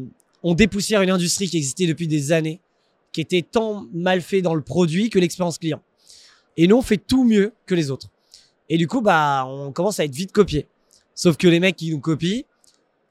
on 0.44 0.54
dépoussière 0.54 1.02
une 1.02 1.10
industrie 1.10 1.50
qui 1.50 1.58
existait 1.58 1.88
depuis 1.88 2.08
des 2.08 2.32
années, 2.32 2.60
qui 3.12 3.22
était 3.22 3.42
tant 3.42 3.88
mal 3.92 4.22
fait 4.22 4.44
dans 4.44 4.54
le 4.54 4.62
produit 4.62 5.10
que 5.10 5.18
l'expérience 5.18 5.58
client. 5.58 5.82
Et 6.58 6.68
nous, 6.68 6.76
on 6.76 6.84
fait 6.84 6.98
tout 6.98 7.24
mieux 7.24 7.52
que 7.66 7.74
les 7.74 7.90
autres. 7.90 8.10
Et 8.70 8.78
du 8.78 8.88
coup, 8.88 9.02
bah, 9.02 9.46
on 9.48 9.72
commence 9.72 10.00
à 10.00 10.06
être 10.06 10.14
vite 10.14 10.32
copié. 10.32 10.68
Sauf 11.16 11.38
que 11.38 11.48
les 11.48 11.60
mecs 11.60 11.76
qui 11.76 11.90
nous 11.90 12.00
copient, 12.00 12.44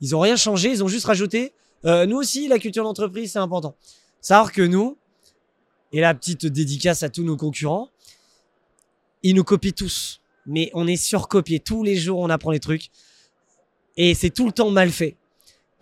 ils 0.01 0.15
ont 0.15 0.20
rien 0.20 0.36
changé, 0.36 0.70
ils 0.70 0.85
ont 0.85 0.89
juste 0.89 1.07
rajouté 1.07 1.53
euh, 1.85 2.07
nous 2.07 2.16
aussi, 2.16 2.47
la 2.47 2.61
culture 2.61 2.85
d'entreprise, 2.85 3.32
c'est 3.32 3.41
important. 3.41 3.74
Savoir 4.20 4.53
que 4.53 4.62
nous, 4.62 4.97
et 5.93 6.01
la 6.01 6.15
petite 6.15 6.47
dédicace 6.47 7.03
à 7.03 7.11
tous 7.11 7.24
nos 7.24 7.36
concurrents, 7.36 7.91
ils 9.24 9.35
nous 9.35 9.43
copient 9.43 9.73
tous. 9.73 10.20
Mais 10.47 10.70
on 10.74 10.86
est 10.86 10.97
surcopié. 10.97 11.59
Tous 11.59 11.82
les 11.82 11.97
jours, 11.97 12.20
on 12.20 12.31
apprend 12.31 12.53
les 12.53 12.61
trucs. 12.61 12.91
Et 13.97 14.15
c'est 14.15 14.31
tout 14.31 14.47
le 14.47 14.53
temps 14.53 14.70
mal 14.70 14.91
fait. 14.91 15.16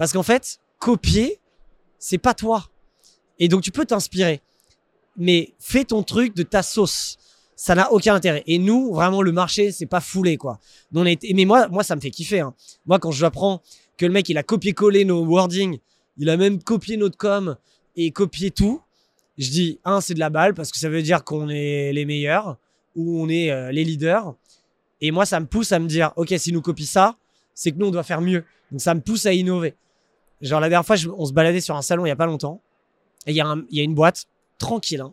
Parce 0.02 0.12
qu'en 0.12 0.24
fait, 0.24 0.58
copier, 0.80 1.38
c'est 2.00 2.18
pas 2.18 2.34
toi. 2.34 2.68
Et 3.38 3.46
donc, 3.46 3.62
tu 3.62 3.70
peux 3.70 3.84
t'inspirer. 3.84 4.40
mais 5.16 5.52
fais 5.60 5.84
ton 5.84 6.02
truc 6.02 6.34
de 6.34 6.42
ta 6.42 6.64
sauce. 6.64 7.18
Ça 7.54 7.76
n'a 7.76 7.92
aucun 7.92 8.16
intérêt. 8.16 8.42
Et 8.48 8.58
nous, 8.58 8.92
vraiment, 8.92 9.22
le 9.22 9.30
marché, 9.30 9.70
c'est 9.70 9.86
pas 9.86 10.00
foulé, 10.00 10.36
quoi. 10.36 10.58
On 10.92 11.06
été- 11.06 11.32
Mais 11.34 11.44
moi, 11.44 11.68
moi, 11.68 11.84
ça 11.84 11.94
me 11.94 12.00
fait 12.00 12.10
kiffer. 12.10 12.40
hein. 12.40 12.52
Moi, 12.84 12.98
quand 12.98 13.12
j'apprends 13.12 13.62
que 13.96 14.04
le 14.04 14.10
mec, 14.10 14.28
il 14.28 14.36
a 14.38 14.42
copié-collé 14.42 15.04
nos 15.04 15.24
wordings, 15.24 15.78
il 16.18 16.28
a 16.30 16.36
même 16.36 16.60
copié 16.60 16.96
notre 16.96 17.16
com 17.16 17.54
et 17.94 18.10
copié 18.10 18.50
tout, 18.50 18.80
je 19.38 19.50
dis, 19.50 19.78
un, 19.84 20.00
c'est 20.00 20.14
de 20.14 20.18
la 20.18 20.30
balle 20.30 20.52
parce 20.54 20.72
que 20.72 20.78
ça 20.80 20.88
veut 20.88 21.02
dire 21.02 21.22
qu'on 21.22 21.48
est 21.48 21.92
les 21.92 22.06
meilleurs 22.06 22.56
ou 22.96 23.22
on 23.22 23.28
est 23.28 23.52
euh, 23.52 23.70
les 23.70 23.84
leaders. 23.84 24.34
Et 25.00 25.12
moi, 25.12 25.26
ça 25.26 25.38
me 25.38 25.46
pousse 25.46 25.70
à 25.70 25.78
me 25.78 25.86
dire, 25.86 26.12
OK, 26.16 26.34
s'il 26.38 26.54
nous 26.54 26.60
copie 26.60 26.86
ça, 26.86 27.16
c'est 27.54 27.70
que 27.70 27.76
nous, 27.78 27.86
on 27.86 27.90
doit 27.92 28.02
faire 28.02 28.20
mieux. 28.20 28.44
Donc, 28.72 28.80
ça 28.80 28.94
me 28.94 29.00
pousse 29.00 29.26
à 29.26 29.32
innover. 29.32 29.76
Genre, 30.42 30.60
la 30.60 30.68
dernière 30.68 30.84
fois, 30.86 30.96
on 31.16 31.24
se 31.24 31.32
baladait 31.32 31.60
sur 31.60 31.76
un 31.76 31.82
salon 31.82 32.04
il 32.04 32.08
y 32.08 32.12
a 32.12 32.16
pas 32.16 32.26
longtemps. 32.26 32.60
Et 33.26 33.30
il 33.30 33.36
y, 33.36 33.40
a 33.40 33.56
y 33.70 33.80
a 33.80 33.82
une 33.82 33.94
boîte, 33.94 34.26
tranquille. 34.58 35.00
hein. 35.00 35.12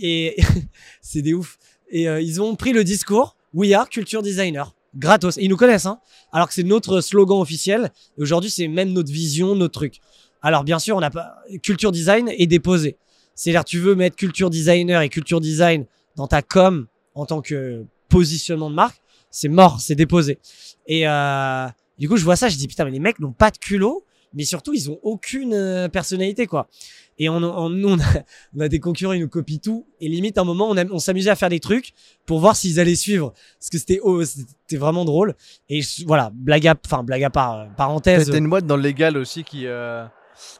Et 0.00 0.36
c'est 1.02 1.22
des 1.22 1.34
ouf. 1.34 1.58
Et 1.90 2.08
euh, 2.08 2.20
ils 2.20 2.40
ont 2.40 2.54
pris 2.54 2.72
le 2.72 2.84
discours 2.84 3.36
We 3.54 3.72
are 3.72 3.88
culture 3.88 4.22
designer. 4.22 4.74
Gratos. 4.96 5.36
Et 5.38 5.42
ils 5.44 5.48
nous 5.48 5.56
connaissent, 5.56 5.86
hein. 5.86 6.00
Alors 6.32 6.48
que 6.48 6.54
c'est 6.54 6.62
notre 6.62 7.00
slogan 7.00 7.40
officiel. 7.40 7.90
Aujourd'hui, 8.16 8.50
c'est 8.50 8.68
même 8.68 8.92
notre 8.92 9.10
vision, 9.10 9.54
notre 9.54 9.72
truc. 9.74 10.00
Alors, 10.42 10.64
bien 10.64 10.78
sûr, 10.78 10.96
on 10.96 11.00
n'a 11.00 11.10
pas. 11.10 11.36
Culture 11.62 11.90
design 11.92 12.28
est 12.28 12.46
déposé. 12.46 12.96
C'est-à-dire, 13.34 13.64
tu 13.64 13.78
veux 13.78 13.94
mettre 13.94 14.16
culture 14.16 14.50
designer 14.50 15.02
et 15.02 15.08
culture 15.08 15.40
design 15.40 15.84
dans 16.16 16.26
ta 16.26 16.42
com 16.42 16.86
en 17.14 17.26
tant 17.26 17.40
que 17.40 17.84
positionnement 18.08 18.70
de 18.70 18.74
marque, 18.74 19.00
c'est 19.30 19.48
mort, 19.48 19.80
c'est 19.80 19.94
déposé. 19.94 20.38
Et 20.86 21.06
euh, 21.08 21.66
du 21.98 22.08
coup, 22.08 22.16
je 22.16 22.24
vois 22.24 22.36
ça, 22.36 22.48
je 22.48 22.56
dis 22.56 22.66
putain, 22.68 22.84
mais 22.84 22.90
les 22.90 23.00
mecs 23.00 23.18
n'ont 23.18 23.32
pas 23.32 23.50
de 23.50 23.58
culot, 23.58 24.04
mais 24.34 24.44
surtout, 24.44 24.74
ils 24.74 24.90
ont 24.90 24.98
aucune 25.02 25.54
euh, 25.54 25.88
personnalité, 25.88 26.46
quoi. 26.46 26.68
Et 27.18 27.28
on, 27.28 27.40
nous, 27.40 27.96
on 28.56 28.60
a, 28.60 28.68
des 28.68 28.80
concurrents, 28.80 29.12
ils 29.12 29.20
nous 29.20 29.28
copient 29.28 29.58
tout. 29.58 29.86
Et 30.00 30.08
limite, 30.08 30.38
à 30.38 30.42
un 30.42 30.44
moment, 30.44 30.70
on, 30.70 30.98
s'amusait 30.98 31.30
à 31.30 31.36
faire 31.36 31.48
des 31.48 31.60
trucs 31.60 31.92
pour 32.26 32.40
voir 32.40 32.56
s'ils 32.56 32.78
allaient 32.80 32.94
suivre. 32.94 33.32
Parce 33.58 33.70
que 33.70 33.78
c'était 33.78 34.00
oh, 34.02 34.24
c'était 34.24 34.76
vraiment 34.76 35.04
drôle. 35.04 35.34
Et 35.68 35.80
voilà, 36.06 36.30
blague 36.32 36.66
à, 36.66 36.74
enfin, 36.84 37.02
blague 37.02 37.24
à 37.24 37.30
part, 37.30 37.58
euh, 37.58 37.66
parenthèse. 37.76 38.30
T'as 38.30 38.38
une 38.38 38.48
boîte 38.48 38.66
dans 38.66 38.76
le 38.76 38.82
légal 38.82 39.16
aussi 39.16 39.44
qui, 39.44 39.66
euh, 39.66 40.04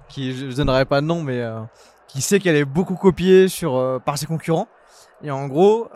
qui 0.09 0.33
je 0.33 0.55
donnerai 0.57 0.85
pas 0.85 1.01
de 1.01 1.07
nom, 1.07 1.23
mais 1.23 1.41
euh, 1.41 1.61
qui 2.09 2.21
sait 2.21 2.41
qu'elle 2.41 2.57
est 2.57 2.65
beaucoup 2.65 2.97
copiée 2.97 3.47
par 4.05 4.19
ses 4.19 4.27
concurrents. 4.27 4.69
Et 5.23 5.31
en 5.31 5.49
gros, 5.49 5.89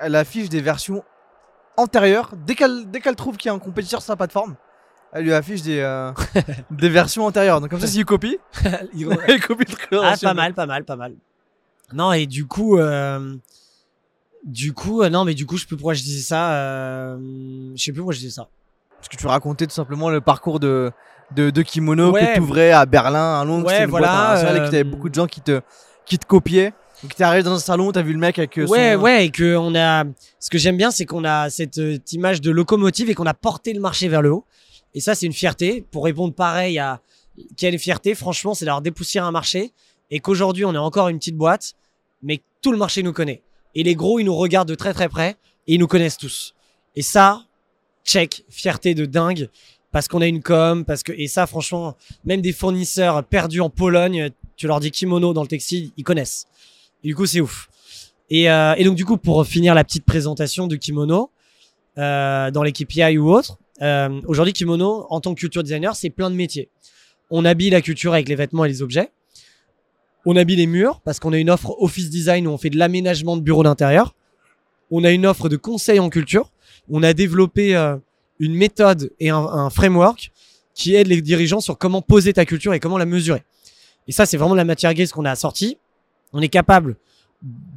elle 0.00 0.14
affiche 0.14 0.48
des 0.48 0.60
versions 0.60 1.02
antérieures. 1.76 2.32
Dès 2.46 2.54
qu'elle 2.54 2.90
dès 2.90 3.00
qu'elle 3.00 3.16
trouve 3.16 3.36
qu'il 3.36 3.48
y 3.48 3.52
a 3.52 3.54
un 3.54 3.60
compétiteur 3.60 4.00
sur 4.00 4.06
sa 4.06 4.16
plateforme, 4.16 4.56
elle 5.12 5.24
lui 5.24 5.32
affiche 5.32 5.62
des, 5.62 5.80
euh, 5.80 6.12
des 6.70 6.88
versions 6.88 7.26
antérieures. 7.26 7.60
Donc 7.60 7.70
comme 7.70 7.80
ça, 7.80 7.86
s'il 7.86 8.04
copie, 8.04 8.38
il 8.94 9.06
copie 9.46 9.64
le. 9.90 9.98
Ah, 10.02 10.14
pas 10.20 10.34
mal, 10.34 10.54
pas 10.54 10.66
mal, 10.66 10.84
pas 10.84 10.96
mal. 10.96 11.14
Non, 11.92 12.12
et 12.12 12.26
du 12.26 12.46
coup, 12.46 12.78
euh, 12.78 13.34
du 14.44 14.72
coup, 14.72 15.02
euh, 15.02 15.10
non, 15.10 15.24
mais 15.24 15.34
du 15.34 15.46
coup, 15.46 15.56
je 15.56 15.62
sais 15.62 15.66
plus 15.66 15.76
pourquoi 15.76 15.94
je 15.94 16.02
disais 16.02 16.22
ça. 16.22 16.52
euh, 16.52 17.18
je 17.74 17.82
sais 17.82 17.92
plus 17.92 18.00
pourquoi 18.00 18.14
je 18.14 18.20
disais 18.20 18.30
ça. 18.30 18.48
Parce 18.96 19.08
que 19.08 19.16
tu 19.16 19.26
racontais 19.26 19.66
tout 19.66 19.74
simplement 19.74 20.10
le 20.10 20.20
parcours 20.20 20.60
de, 20.60 20.92
de, 21.34 21.50
de 21.50 21.62
Kimono 21.62 22.12
Ouais. 22.12 22.28
que 22.28 22.34
tu 22.34 22.40
ouvrais 22.40 22.70
à 22.70 22.86
Berlin, 22.86 23.40
à 23.40 23.44
Londres, 23.44 23.66
Ouais, 23.66 23.72
c'était 23.72 23.84
une 23.84 23.90
voilà, 23.90 24.06
boîte 24.08 24.18
internationale 24.20 24.56
et 24.56 24.60
que 24.60 24.64
t'avais 24.70 24.86
euh, 24.86 24.90
beaucoup 24.90 25.08
de 25.08 25.14
gens 25.14 25.26
qui 25.26 25.40
te, 25.40 25.60
qui 26.06 26.18
te 26.18 26.26
copiaient. 26.26 26.72
Donc 27.02 27.14
t'es 27.14 27.24
arrivé 27.24 27.42
dans 27.42 27.54
un 27.54 27.58
salon, 27.58 27.92
t'as 27.92 28.02
vu 28.02 28.12
le 28.12 28.18
mec 28.18 28.38
avec 28.38 28.58
euh, 28.58 28.66
Ouais, 28.66 28.92
son... 28.94 29.00
ouais, 29.00 29.24
et 29.26 29.30
que 29.30 29.56
on 29.56 29.74
a. 29.74 30.04
Ce 30.38 30.50
que 30.50 30.58
j'aime 30.58 30.76
bien, 30.76 30.90
c'est 30.90 31.06
qu'on 31.06 31.24
a 31.24 31.48
cette 31.48 31.78
euh, 31.78 31.96
image 32.12 32.42
de 32.42 32.50
locomotive 32.50 33.08
et 33.08 33.14
qu'on 33.14 33.24
a 33.26 33.32
porté 33.32 33.72
le 33.72 33.80
marché 33.80 34.08
vers 34.08 34.20
le 34.20 34.30
haut. 34.32 34.44
Et 34.94 35.00
ça, 35.00 35.14
c'est 35.14 35.26
une 35.26 35.32
fierté. 35.32 35.84
Pour 35.90 36.04
répondre 36.04 36.34
pareil 36.34 36.78
à 36.78 37.00
quelle 37.56 37.78
fierté, 37.78 38.14
franchement, 38.14 38.54
c'est 38.54 38.64
d'avoir 38.64 38.82
dépoussiéré 38.82 39.26
un 39.26 39.30
marché 39.30 39.72
et 40.10 40.20
qu'aujourd'hui, 40.20 40.64
on 40.64 40.74
est 40.74 40.78
encore 40.78 41.08
une 41.08 41.18
petite 41.18 41.36
boîte, 41.36 41.74
mais 42.22 42.40
tout 42.60 42.72
le 42.72 42.78
marché 42.78 43.02
nous 43.02 43.12
connaît. 43.12 43.42
Et 43.74 43.82
les 43.82 43.94
gros, 43.94 44.18
ils 44.18 44.24
nous 44.24 44.36
regardent 44.36 44.68
de 44.68 44.74
très 44.74 44.92
très 44.92 45.08
près 45.08 45.36
et 45.66 45.74
ils 45.74 45.78
nous 45.78 45.86
connaissent 45.86 46.18
tous. 46.18 46.54
Et 46.96 47.02
ça, 47.02 47.44
check, 48.04 48.44
fierté 48.48 48.94
de 48.94 49.06
dingue. 49.06 49.48
Parce 49.92 50.06
qu'on 50.06 50.20
a 50.20 50.26
une 50.26 50.42
com, 50.42 50.84
parce 50.84 51.02
que 51.02 51.12
et 51.12 51.26
ça 51.26 51.48
franchement, 51.48 51.96
même 52.24 52.40
des 52.40 52.52
fournisseurs 52.52 53.24
perdus 53.24 53.60
en 53.60 53.70
Pologne, 53.70 54.30
tu 54.56 54.68
leur 54.68 54.78
dis 54.78 54.92
kimono 54.92 55.32
dans 55.32 55.42
le 55.42 55.48
textile, 55.48 55.90
ils 55.96 56.04
connaissent. 56.04 56.46
Et 57.02 57.08
du 57.08 57.16
coup, 57.16 57.26
c'est 57.26 57.40
ouf. 57.40 57.68
Et, 58.28 58.48
euh, 58.48 58.74
et 58.76 58.84
donc 58.84 58.94
du 58.94 59.04
coup, 59.04 59.16
pour 59.16 59.44
finir 59.44 59.74
la 59.74 59.82
petite 59.82 60.04
présentation 60.04 60.68
de 60.68 60.76
kimono 60.76 61.30
euh, 61.98 62.52
dans 62.52 62.62
l'équipe 62.62 62.88
AI 62.96 63.18
ou 63.18 63.32
autre, 63.32 63.58
euh, 63.82 64.20
aujourd'hui 64.26 64.52
kimono 64.52 65.06
en 65.10 65.20
tant 65.20 65.34
que 65.34 65.40
culture 65.40 65.62
designer, 65.62 65.96
c'est 65.96 66.10
plein 66.10 66.30
de 66.30 66.34
métiers. 66.34 66.68
On 67.30 67.44
habille 67.44 67.70
la 67.70 67.80
culture 67.80 68.12
avec 68.12 68.28
les 68.28 68.34
vêtements 68.34 68.64
et 68.64 68.68
les 68.68 68.82
objets. 68.82 69.10
On 70.26 70.36
habille 70.36 70.56
les 70.56 70.66
murs 70.66 71.00
parce 71.00 71.18
qu'on 71.18 71.32
a 71.32 71.38
une 71.38 71.50
offre 71.50 71.74
office 71.80 72.10
design 72.10 72.46
où 72.46 72.50
on 72.50 72.58
fait 72.58 72.70
de 72.70 72.76
l'aménagement 72.76 73.36
de 73.36 73.42
bureaux 73.42 73.62
d'intérieur. 73.62 74.14
On 74.90 75.04
a 75.04 75.10
une 75.10 75.24
offre 75.24 75.48
de 75.48 75.56
conseil 75.56 75.98
en 75.98 76.10
culture. 76.10 76.52
On 76.90 77.02
a 77.02 77.14
développé 77.14 77.76
euh, 77.76 77.96
une 78.38 78.54
méthode 78.54 79.12
et 79.20 79.30
un, 79.30 79.70
framework 79.70 80.32
qui 80.74 80.94
aide 80.94 81.06
les 81.06 81.22
dirigeants 81.22 81.60
sur 81.60 81.78
comment 81.78 82.02
poser 82.02 82.32
ta 82.32 82.44
culture 82.44 82.74
et 82.74 82.80
comment 82.80 82.98
la 82.98 83.06
mesurer. 83.06 83.44
Et 84.08 84.12
ça, 84.12 84.26
c'est 84.26 84.36
vraiment 84.36 84.54
la 84.54 84.64
matière 84.64 84.92
grise 84.94 85.12
qu'on 85.12 85.24
a 85.24 85.36
sortie. 85.36 85.78
On 86.32 86.40
est 86.40 86.48
capable, 86.48 86.96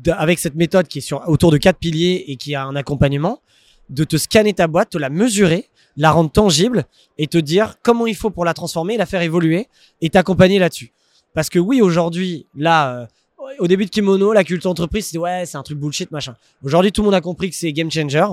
avec 0.08 0.40
cette 0.40 0.56
méthode 0.56 0.88
qui 0.88 1.00
est 1.00 1.02
sur, 1.02 1.28
autour 1.28 1.52
de 1.52 1.58
quatre 1.58 1.78
piliers 1.78 2.26
et 2.28 2.38
qui 2.38 2.56
a 2.56 2.64
un 2.64 2.76
accompagnement, 2.76 3.42
de 3.90 4.04
te 4.04 4.18
scanner 4.18 4.54
ta 4.54 4.68
boîte, 4.68 4.92
te 4.92 4.98
la 4.98 5.10
mesurer, 5.10 5.70
la 5.98 6.12
rendre 6.12 6.32
tangible 6.32 6.86
et 7.18 7.28
te 7.28 7.38
dire 7.38 7.76
comment 7.84 8.08
il 8.08 8.16
faut 8.16 8.30
pour 8.30 8.46
la 8.46 8.54
transformer, 8.54 8.98
la 8.98 9.06
faire 9.06 9.22
évoluer 9.22 9.68
et 10.02 10.10
t'accompagner 10.10 10.60
là-dessus. 10.60 10.92
Parce 11.34 11.50
que 11.50 11.60
oui, 11.60 11.82
aujourd'hui, 11.82 12.48
là, 12.56 12.96
euh, 12.96 13.06
au 13.60 13.68
début 13.68 13.86
de 13.86 13.90
Kimono, 13.90 14.34
la 14.34 14.44
culture 14.44 14.70
entreprise, 14.70 15.08
c'était 15.08 15.18
ouais, 15.18 15.46
c'est 15.46 15.58
un 15.58 15.64
truc 15.64 15.78
bullshit, 15.78 16.12
machin. 16.12 16.36
Aujourd'hui, 16.64 16.92
tout 16.92 17.02
le 17.02 17.06
monde 17.06 17.16
a 17.16 17.22
compris 17.22 17.50
que 17.50 17.56
c'est 17.56 17.72
game 17.74 17.92
changer. 17.92 18.26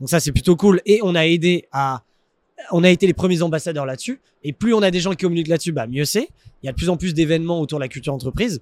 Donc 0.00 0.08
ça, 0.08 0.20
c'est 0.20 0.32
plutôt 0.32 0.56
cool. 0.56 0.80
Et 0.86 1.00
on 1.02 1.14
a 1.14 1.26
aidé 1.26 1.66
à, 1.72 2.02
on 2.70 2.84
a 2.84 2.90
été 2.90 3.06
les 3.06 3.14
premiers 3.14 3.42
ambassadeurs 3.42 3.86
là-dessus. 3.86 4.20
Et 4.44 4.52
plus 4.52 4.74
on 4.74 4.82
a 4.82 4.90
des 4.90 5.00
gens 5.00 5.10
qui 5.10 5.18
communiquent 5.18 5.48
là-dessus, 5.48 5.72
bah 5.72 5.86
mieux 5.86 6.04
c'est. 6.04 6.28
Il 6.62 6.66
y 6.66 6.68
a 6.68 6.72
de 6.72 6.76
plus 6.76 6.88
en 6.88 6.96
plus 6.96 7.14
d'événements 7.14 7.60
autour 7.60 7.78
de 7.78 7.84
la 7.84 7.88
culture 7.88 8.14
entreprise. 8.14 8.60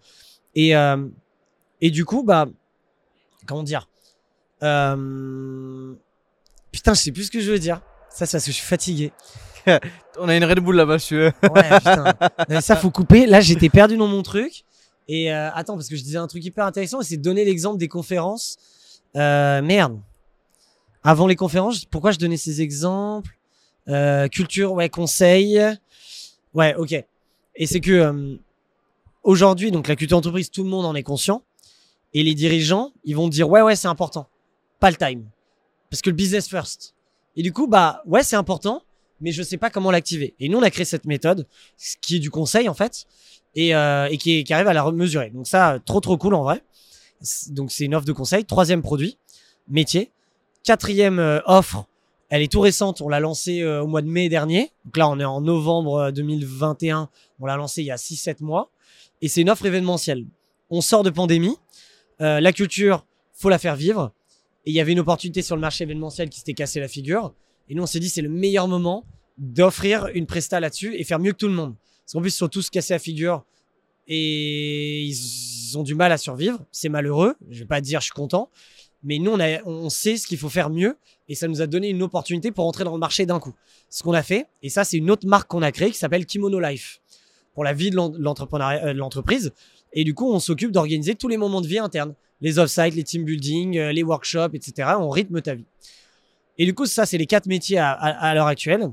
Et, 0.54 0.74
euh, 0.76 1.06
et 1.80 1.90
du 1.90 2.04
coup, 2.04 2.22
bah, 2.22 2.46
comment 3.46 3.62
dire 3.62 3.88
euh, 4.62 5.94
Putain, 6.72 6.94
je 6.94 7.00
sais 7.00 7.12
plus 7.12 7.24
ce 7.24 7.30
que 7.30 7.40
je 7.40 7.50
veux 7.50 7.58
dire. 7.58 7.80
Ça, 8.10 8.26
c'est 8.26 8.36
parce 8.36 8.44
que 8.44 8.50
je 8.52 8.56
suis 8.56 8.66
fatigué. 8.66 9.12
On 10.18 10.28
a 10.28 10.36
une 10.36 10.44
Red 10.44 10.60
Bull 10.60 10.76
là-bas, 10.76 10.98
si 10.98 11.08
tu 11.08 11.16
veux. 11.16 11.32
Ouais, 11.42 11.78
putain. 11.78 12.04
Non, 12.04 12.28
mais 12.48 12.60
ça, 12.60 12.76
faut 12.76 12.90
couper. 12.90 13.26
Là, 13.26 13.40
j'étais 13.40 13.68
perdu 13.68 13.96
dans 13.96 14.08
mon 14.08 14.22
truc. 14.22 14.64
Et 15.08 15.32
euh, 15.32 15.50
attends, 15.52 15.74
parce 15.74 15.88
que 15.88 15.96
je 15.96 16.02
disais 16.02 16.18
un 16.18 16.26
truc 16.26 16.44
hyper 16.44 16.64
intéressant, 16.64 17.02
c'est 17.02 17.16
de 17.16 17.22
donner 17.22 17.44
l'exemple 17.44 17.78
des 17.78 17.88
conférences. 17.88 18.58
Euh, 19.16 19.62
merde. 19.62 20.00
Avant 21.02 21.26
les 21.26 21.36
conférences, 21.36 21.84
pourquoi 21.84 22.12
je 22.12 22.18
donnais 22.18 22.36
ces 22.36 22.60
exemples? 22.60 23.36
Euh, 23.88 24.28
Culture, 24.28 24.72
ouais, 24.72 24.88
conseil. 24.88 25.60
Ouais, 26.54 26.74
ok. 26.74 26.92
Et 27.56 27.66
c'est 27.66 27.80
que 27.80 27.90
euh, 27.90 28.36
aujourd'hui, 29.22 29.70
donc 29.70 29.88
la 29.88 29.96
culture 29.96 30.16
entreprise, 30.16 30.50
tout 30.50 30.62
le 30.62 30.68
monde 30.70 30.84
en 30.86 30.94
est 30.94 31.02
conscient. 31.02 31.42
Et 32.12 32.22
les 32.22 32.34
dirigeants, 32.34 32.92
ils 33.04 33.16
vont 33.16 33.28
dire 33.28 33.48
ouais, 33.48 33.62
ouais, 33.62 33.76
c'est 33.76 33.88
important. 33.88 34.28
Pas 34.78 34.90
le 34.90 34.96
time. 34.96 35.24
Parce 35.90 36.02
que 36.02 36.10
le 36.10 36.16
business 36.16 36.48
first. 36.48 36.94
Et 37.36 37.42
du 37.42 37.52
coup, 37.52 37.66
bah 37.66 38.02
ouais, 38.06 38.22
c'est 38.22 38.36
important, 38.36 38.82
mais 39.20 39.32
je 39.32 39.42
sais 39.42 39.56
pas 39.56 39.70
comment 39.70 39.90
l'activer. 39.90 40.34
Et 40.40 40.48
nous, 40.48 40.58
on 40.58 40.62
a 40.62 40.70
créé 40.70 40.84
cette 40.84 41.06
méthode, 41.06 41.46
ce 41.76 41.96
qui 42.00 42.16
est 42.16 42.20
du 42.20 42.30
conseil 42.30 42.68
en 42.68 42.74
fait, 42.74 43.06
et, 43.54 43.74
euh, 43.74 44.08
et 44.10 44.18
qui, 44.18 44.44
qui 44.44 44.52
arrive 44.52 44.68
à 44.68 44.72
la 44.72 44.90
mesurer. 44.90 45.30
Donc 45.30 45.46
ça, 45.46 45.78
trop 45.84 46.00
trop 46.00 46.16
cool 46.16 46.34
en 46.34 46.42
vrai. 46.42 46.62
Donc 47.50 47.70
c'est 47.70 47.84
une 47.84 47.94
offre 47.94 48.06
de 48.06 48.12
conseil. 48.12 48.44
Troisième 48.44 48.82
produit, 48.82 49.18
métier. 49.68 50.10
Quatrième 50.62 51.18
euh, 51.18 51.40
offre, 51.46 51.86
elle 52.30 52.42
est 52.42 52.50
tout 52.50 52.60
récente. 52.60 53.00
On 53.00 53.08
l'a 53.08 53.20
lancée 53.20 53.60
euh, 53.60 53.82
au 53.82 53.88
mois 53.88 54.02
de 54.02 54.06
mai 54.06 54.28
dernier. 54.28 54.70
Donc 54.84 54.96
là, 54.96 55.08
on 55.08 55.18
est 55.18 55.24
en 55.24 55.40
novembre 55.40 55.96
euh, 55.96 56.10
2021. 56.12 57.10
On 57.40 57.46
l'a 57.46 57.56
lancée 57.56 57.82
il 57.82 57.86
y 57.86 57.90
a 57.90 57.96
6-7 57.96 58.36
mois. 58.42 58.70
Et 59.20 59.28
c'est 59.28 59.40
une 59.42 59.50
offre 59.50 59.66
événementielle. 59.66 60.24
On 60.70 60.80
sort 60.80 61.02
de 61.02 61.10
pandémie. 61.10 61.56
Euh, 62.20 62.40
la 62.40 62.52
culture, 62.52 63.04
faut 63.34 63.48
la 63.48 63.58
faire 63.58 63.74
vivre. 63.74 64.12
Et 64.64 64.70
il 64.70 64.74
y 64.74 64.80
avait 64.80 64.92
une 64.92 65.00
opportunité 65.00 65.42
sur 65.42 65.56
le 65.56 65.60
marché 65.60 65.84
événementiel 65.84 66.28
qui 66.28 66.38
s'était 66.38 66.54
cassé 66.54 66.80
la 66.80 66.88
figure. 66.88 67.34
Et 67.68 67.74
nous, 67.74 67.82
on 67.82 67.86
s'est 67.86 68.00
dit, 68.00 68.08
c'est 68.08 68.22
le 68.22 68.28
meilleur 68.28 68.68
moment 68.68 69.04
d'offrir 69.38 70.08
une 70.14 70.26
presta 70.26 70.60
là-dessus 70.60 70.94
et 70.96 71.04
faire 71.04 71.18
mieux 71.18 71.32
que 71.32 71.38
tout 71.38 71.48
le 71.48 71.54
monde. 71.54 71.74
Parce 72.04 72.12
qu'en 72.12 72.20
plus, 72.20 72.30
ils 72.34 72.38
sont 72.38 72.48
tous 72.48 72.68
cassés 72.68 72.94
la 72.94 72.98
figure 72.98 73.44
et 74.06 75.04
ils 75.04 75.78
ont 75.78 75.82
du 75.82 75.94
mal 75.94 76.12
à 76.12 76.18
survivre. 76.18 76.58
C'est 76.72 76.88
malheureux. 76.88 77.36
Je 77.48 77.60
vais 77.60 77.66
pas 77.66 77.80
dire 77.80 78.00
je 78.00 78.06
suis 78.06 78.12
content. 78.12 78.50
Mais 79.02 79.18
nous, 79.18 79.32
on, 79.32 79.62
on 79.64 79.88
sait 79.88 80.16
ce 80.16 80.26
qu'il 80.26 80.36
faut 80.36 80.50
faire 80.50 80.68
mieux 80.68 80.96
et 81.28 81.34
ça 81.34 81.48
nous 81.48 81.62
a 81.62 81.66
donné 81.66 81.88
une 81.88 82.02
opportunité 82.02 82.50
pour 82.50 82.66
entrer 82.66 82.84
dans 82.84 82.92
le 82.92 82.98
marché 82.98 83.24
d'un 83.24 83.38
coup. 83.38 83.54
Ce 83.88 84.02
qu'on 84.02 84.12
a 84.12 84.22
fait, 84.22 84.46
et 84.62 84.68
ça, 84.68 84.84
c'est 84.84 84.96
une 84.96 85.10
autre 85.10 85.26
marque 85.26 85.48
qu'on 85.48 85.62
a 85.62 85.72
créée 85.72 85.90
qui 85.90 85.96
s'appelle 85.96 86.26
Kimono 86.26 86.58
Life 86.60 87.00
pour 87.54 87.64
la 87.64 87.72
vie 87.72 87.90
de 87.90 87.98
euh, 87.98 88.08
de 88.92 88.98
l'entreprise. 88.98 89.52
Et 89.92 90.04
du 90.04 90.14
coup, 90.14 90.32
on 90.32 90.38
s'occupe 90.38 90.70
d'organiser 90.70 91.14
tous 91.14 91.28
les 91.28 91.36
moments 91.36 91.60
de 91.60 91.66
vie 91.66 91.78
internes, 91.78 92.14
les 92.40 92.58
off-site, 92.58 92.94
les 92.94 93.04
team 93.04 93.24
building, 93.24 93.78
euh, 93.78 93.92
les 93.92 94.02
workshops, 94.02 94.54
etc. 94.54 94.90
On 94.98 95.10
rythme 95.10 95.40
ta 95.40 95.54
vie. 95.54 95.66
Et 96.58 96.64
du 96.64 96.74
coup, 96.74 96.86
ça, 96.86 97.06
c'est 97.06 97.18
les 97.18 97.26
quatre 97.26 97.46
métiers 97.46 97.78
à, 97.78 98.34
l'heure 98.34 98.46
actuelle. 98.46 98.90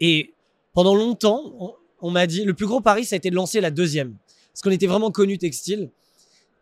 Et 0.00 0.32
pendant 0.72 0.94
longtemps, 0.94 1.42
on, 1.58 1.74
on 2.00 2.10
m'a 2.10 2.26
dit, 2.26 2.44
le 2.44 2.54
plus 2.54 2.66
gros 2.66 2.80
pari, 2.80 3.04
ça 3.04 3.16
a 3.16 3.18
été 3.18 3.30
de 3.30 3.34
lancer 3.34 3.60
la 3.60 3.70
deuxième. 3.70 4.16
Parce 4.52 4.62
qu'on 4.62 4.70
était 4.70 4.86
vraiment 4.86 5.10
connu 5.10 5.38
textile. 5.38 5.90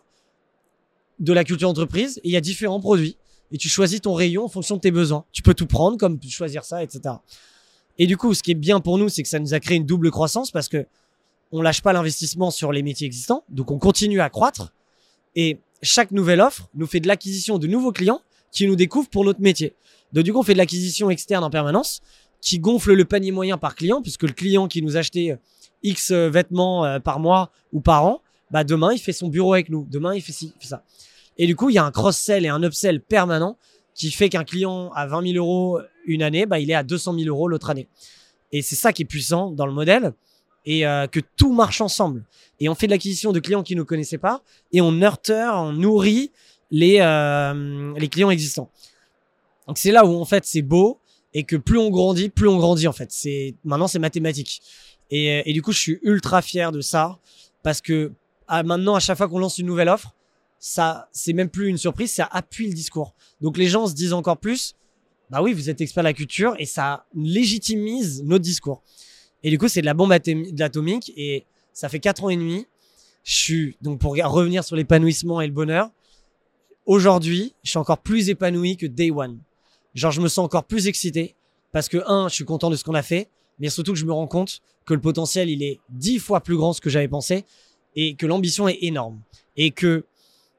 de 1.18 1.32
la 1.32 1.42
culture 1.42 1.68
entreprise 1.68 2.18
et 2.18 2.28
il 2.28 2.30
y 2.30 2.36
a 2.36 2.40
différents 2.40 2.78
produits. 2.78 3.16
Et 3.50 3.58
tu 3.58 3.68
choisis 3.68 4.00
ton 4.00 4.14
rayon 4.14 4.44
en 4.44 4.48
fonction 4.48 4.76
de 4.76 4.82
tes 4.82 4.92
besoins. 4.92 5.24
Tu 5.32 5.42
peux 5.42 5.54
tout 5.54 5.66
prendre 5.66 5.98
comme 5.98 6.20
choisir 6.22 6.62
ça, 6.62 6.84
etc. 6.84 7.16
Et 7.98 8.06
du 8.06 8.16
coup, 8.16 8.34
ce 8.34 8.44
qui 8.44 8.52
est 8.52 8.60
bien 8.68 8.78
pour 8.78 8.98
nous, 8.98 9.08
c'est 9.08 9.24
que 9.24 9.28
ça 9.28 9.40
nous 9.40 9.52
a 9.52 9.58
créé 9.58 9.76
une 9.76 9.86
double 9.86 10.12
croissance 10.12 10.52
parce 10.52 10.68
que 10.68 10.86
on 11.50 11.60
lâche 11.60 11.82
pas 11.82 11.92
l'investissement 11.92 12.52
sur 12.52 12.70
les 12.70 12.84
métiers 12.84 13.08
existants. 13.08 13.42
Donc 13.48 13.72
on 13.72 13.80
continue 13.80 14.20
à 14.20 14.30
croître. 14.30 14.72
Et 15.34 15.58
chaque 15.82 16.12
nouvelle 16.12 16.40
offre 16.40 16.68
nous 16.74 16.86
fait 16.86 17.00
de 17.00 17.08
l'acquisition 17.08 17.58
de 17.58 17.66
nouveaux 17.66 17.90
clients 17.90 18.20
qui 18.50 18.66
nous 18.66 18.76
découvrent 18.76 19.08
pour 19.08 19.24
notre 19.24 19.40
métier. 19.40 19.74
Donc 20.12 20.24
du 20.24 20.32
coup, 20.32 20.38
on 20.38 20.42
fait 20.42 20.54
de 20.54 20.58
l'acquisition 20.58 21.10
externe 21.10 21.44
en 21.44 21.50
permanence 21.50 22.00
qui 22.40 22.58
gonfle 22.58 22.92
le 22.92 23.04
panier 23.04 23.32
moyen 23.32 23.58
par 23.58 23.74
client 23.74 24.02
puisque 24.02 24.22
le 24.22 24.32
client 24.32 24.68
qui 24.68 24.82
nous 24.82 24.96
achetait 24.96 25.32
euh, 25.32 25.36
X 25.82 26.10
euh, 26.10 26.28
vêtements 26.28 26.84
euh, 26.84 26.98
par 26.98 27.20
mois 27.20 27.50
ou 27.72 27.80
par 27.80 28.04
an, 28.04 28.22
bah 28.50 28.64
demain 28.64 28.92
il 28.92 28.98
fait 28.98 29.12
son 29.12 29.28
bureau 29.28 29.54
avec 29.54 29.68
nous. 29.68 29.86
Demain 29.90 30.14
il 30.14 30.22
fait 30.22 30.32
ça. 30.60 30.82
Et 31.36 31.46
du 31.46 31.54
coup, 31.54 31.70
il 31.70 31.74
y 31.74 31.78
a 31.78 31.84
un 31.84 31.92
cross-sell 31.92 32.44
et 32.44 32.48
un 32.48 32.62
upsell 32.62 33.00
permanent 33.00 33.56
qui 33.94 34.10
fait 34.10 34.28
qu'un 34.28 34.44
client 34.44 34.90
à 34.92 35.06
20 35.06 35.32
000 35.32 35.36
euros 35.36 35.80
une 36.04 36.22
année, 36.22 36.46
bah, 36.46 36.58
il 36.58 36.70
est 36.70 36.74
à 36.74 36.82
200 36.82 37.14
000 37.14 37.28
euros 37.28 37.48
l'autre 37.48 37.70
année. 37.70 37.88
Et 38.50 38.62
c'est 38.62 38.74
ça 38.74 38.92
qui 38.92 39.02
est 39.02 39.04
puissant 39.04 39.50
dans 39.50 39.66
le 39.66 39.72
modèle 39.72 40.14
et 40.64 40.80
que 40.80 41.20
tout 41.36 41.52
marche 41.52 41.80
ensemble. 41.80 42.24
Et 42.60 42.68
on 42.68 42.74
fait 42.74 42.86
de 42.86 42.92
l'acquisition 42.92 43.32
de 43.32 43.40
clients 43.40 43.62
qui 43.62 43.76
ne 43.76 43.82
connaissaient 43.82 44.18
pas 44.18 44.42
et 44.72 44.80
on 44.80 44.92
nurture, 44.92 45.52
on 45.54 45.72
nourrit 45.72 46.30
les, 46.70 46.98
euh, 47.00 47.94
les 47.96 48.08
clients 48.08 48.30
existants. 48.30 48.70
Donc 49.66 49.78
c'est 49.78 49.92
là 49.92 50.04
où 50.04 50.14
en 50.20 50.24
fait 50.24 50.44
c'est 50.46 50.62
beau 50.62 50.98
et 51.34 51.44
que 51.44 51.56
plus 51.56 51.78
on 51.78 51.90
grandit, 51.90 52.28
plus 52.30 52.48
on 52.48 52.56
grandit 52.56 52.88
en 52.88 52.92
fait. 52.92 53.10
C'est 53.12 53.54
maintenant 53.64 53.88
c'est 53.88 53.98
mathématique. 53.98 54.62
Et, 55.10 55.48
et 55.48 55.52
du 55.52 55.62
coup 55.62 55.72
je 55.72 55.78
suis 55.78 55.98
ultra 56.02 56.42
fier 56.42 56.72
de 56.72 56.80
ça 56.80 57.18
parce 57.62 57.80
que 57.80 58.12
à 58.46 58.62
maintenant 58.62 58.94
à 58.94 59.00
chaque 59.00 59.18
fois 59.18 59.28
qu'on 59.28 59.38
lance 59.38 59.58
une 59.58 59.66
nouvelle 59.66 59.88
offre, 59.88 60.14
ça 60.58 61.08
c'est 61.12 61.32
même 61.32 61.50
plus 61.50 61.68
une 61.68 61.78
surprise, 61.78 62.12
ça 62.12 62.28
appuie 62.30 62.68
le 62.68 62.74
discours. 62.74 63.14
Donc 63.40 63.56
les 63.58 63.68
gens 63.68 63.86
se 63.86 63.94
disent 63.94 64.12
encore 64.12 64.38
plus, 64.38 64.74
bah 65.30 65.42
oui 65.42 65.52
vous 65.52 65.68
êtes 65.70 65.80
expert 65.80 66.02
de 66.02 66.08
la 66.08 66.14
culture 66.14 66.54
et 66.58 66.66
ça 66.66 67.04
légitimise 67.14 68.22
notre 68.24 68.44
discours. 68.44 68.82
Et 69.42 69.50
du 69.50 69.58
coup 69.58 69.68
c'est 69.68 69.80
de 69.80 69.86
la 69.86 69.94
bombe 69.94 70.12
atom- 70.12 70.50
de 70.52 70.58
l'atomique 70.60 71.12
et 71.16 71.44
ça 71.72 71.88
fait 71.88 72.00
quatre 72.00 72.24
ans 72.24 72.30
et 72.30 72.36
demi. 72.36 72.66
Je 73.24 73.36
suis 73.36 73.76
donc 73.82 74.00
pour 74.00 74.16
revenir 74.16 74.64
sur 74.64 74.76
l'épanouissement 74.76 75.40
et 75.42 75.46
le 75.46 75.52
bonheur. 75.52 75.90
Aujourd'hui, 76.88 77.52
je 77.64 77.68
suis 77.68 77.78
encore 77.78 77.98
plus 77.98 78.30
épanoui 78.30 78.78
que 78.78 78.86
day 78.86 79.10
one. 79.10 79.40
Genre, 79.94 80.10
je 80.10 80.22
me 80.22 80.28
sens 80.28 80.38
encore 80.38 80.64
plus 80.64 80.86
excité 80.86 81.34
parce 81.70 81.86
que 81.86 81.98
un, 82.06 82.30
je 82.30 82.34
suis 82.34 82.46
content 82.46 82.70
de 82.70 82.76
ce 82.76 82.82
qu'on 82.82 82.94
a 82.94 83.02
fait, 83.02 83.28
mais 83.58 83.68
surtout 83.68 83.92
que 83.92 83.98
je 83.98 84.06
me 84.06 84.12
rends 84.14 84.26
compte 84.26 84.62
que 84.86 84.94
le 84.94 85.00
potentiel 85.00 85.50
il 85.50 85.62
est 85.62 85.80
dix 85.90 86.18
fois 86.18 86.40
plus 86.40 86.56
grand 86.56 86.70
que 86.70 86.76
ce 86.76 86.80
que 86.80 86.88
j'avais 86.88 87.06
pensé 87.06 87.44
et 87.94 88.14
que 88.14 88.24
l'ambition 88.24 88.68
est 88.68 88.78
énorme 88.80 89.20
et 89.58 89.70
que 89.70 90.06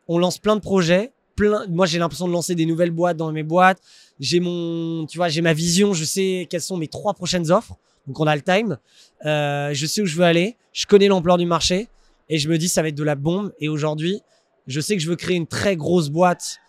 on 0.08 0.20
lance 0.20 0.38
plein 0.38 0.56
de 0.56 0.62
projets. 0.62 1.14
Plein, 1.36 1.66
moi 1.68 1.88
j'ai 1.88 1.98
l'impression 1.98 2.28
de 2.28 2.32
lancer 2.32 2.54
des 2.54 2.68
nouvelles 2.68 2.92
boîtes 2.92 3.18
dans 3.18 3.32
mes 3.32 3.42
boîtes. 3.42 3.82
J'ai 4.20 4.40
mon, 4.40 5.08
tu 5.08 5.18
vois, 5.18 5.30
j'ai 5.30 5.42
ma 5.42 5.54
vision. 5.54 5.96
Je 5.96 6.06
sais 6.06 6.46
quelles 6.48 6.62
sont 6.62 6.78
mes 6.78 6.88
trois 6.88 7.16
prochaines 7.16 7.50
offres. 7.50 7.76
Donc 8.06 8.20
on 8.20 8.28
a 8.28 8.36
le 8.36 8.44
time. 8.44 8.78
Euh, 9.26 9.74
je 9.74 9.86
sais 9.88 10.04
où 10.04 10.06
je 10.06 10.16
veux 10.16 10.26
aller. 10.26 10.58
Je 10.74 10.86
connais 10.86 11.08
l'ampleur 11.08 11.38
du 11.38 11.48
marché 11.48 11.88
et 12.30 12.38
je 12.38 12.48
me 12.50 12.60
dis 12.60 12.70
ça 12.70 12.84
va 12.84 12.90
être 12.90 12.96
de 12.96 13.04
la 13.04 13.16
bombe. 13.16 13.52
Et 13.60 13.68
aujourd'hui, 13.68 14.22
je 14.70 14.80
sais 14.80 14.96
que 14.96 15.02
je 15.02 15.10
veux 15.10 15.16
créer 15.16 15.36
une 15.36 15.48
très 15.48 15.76
grosse 15.76 16.10
boîte 16.10 16.60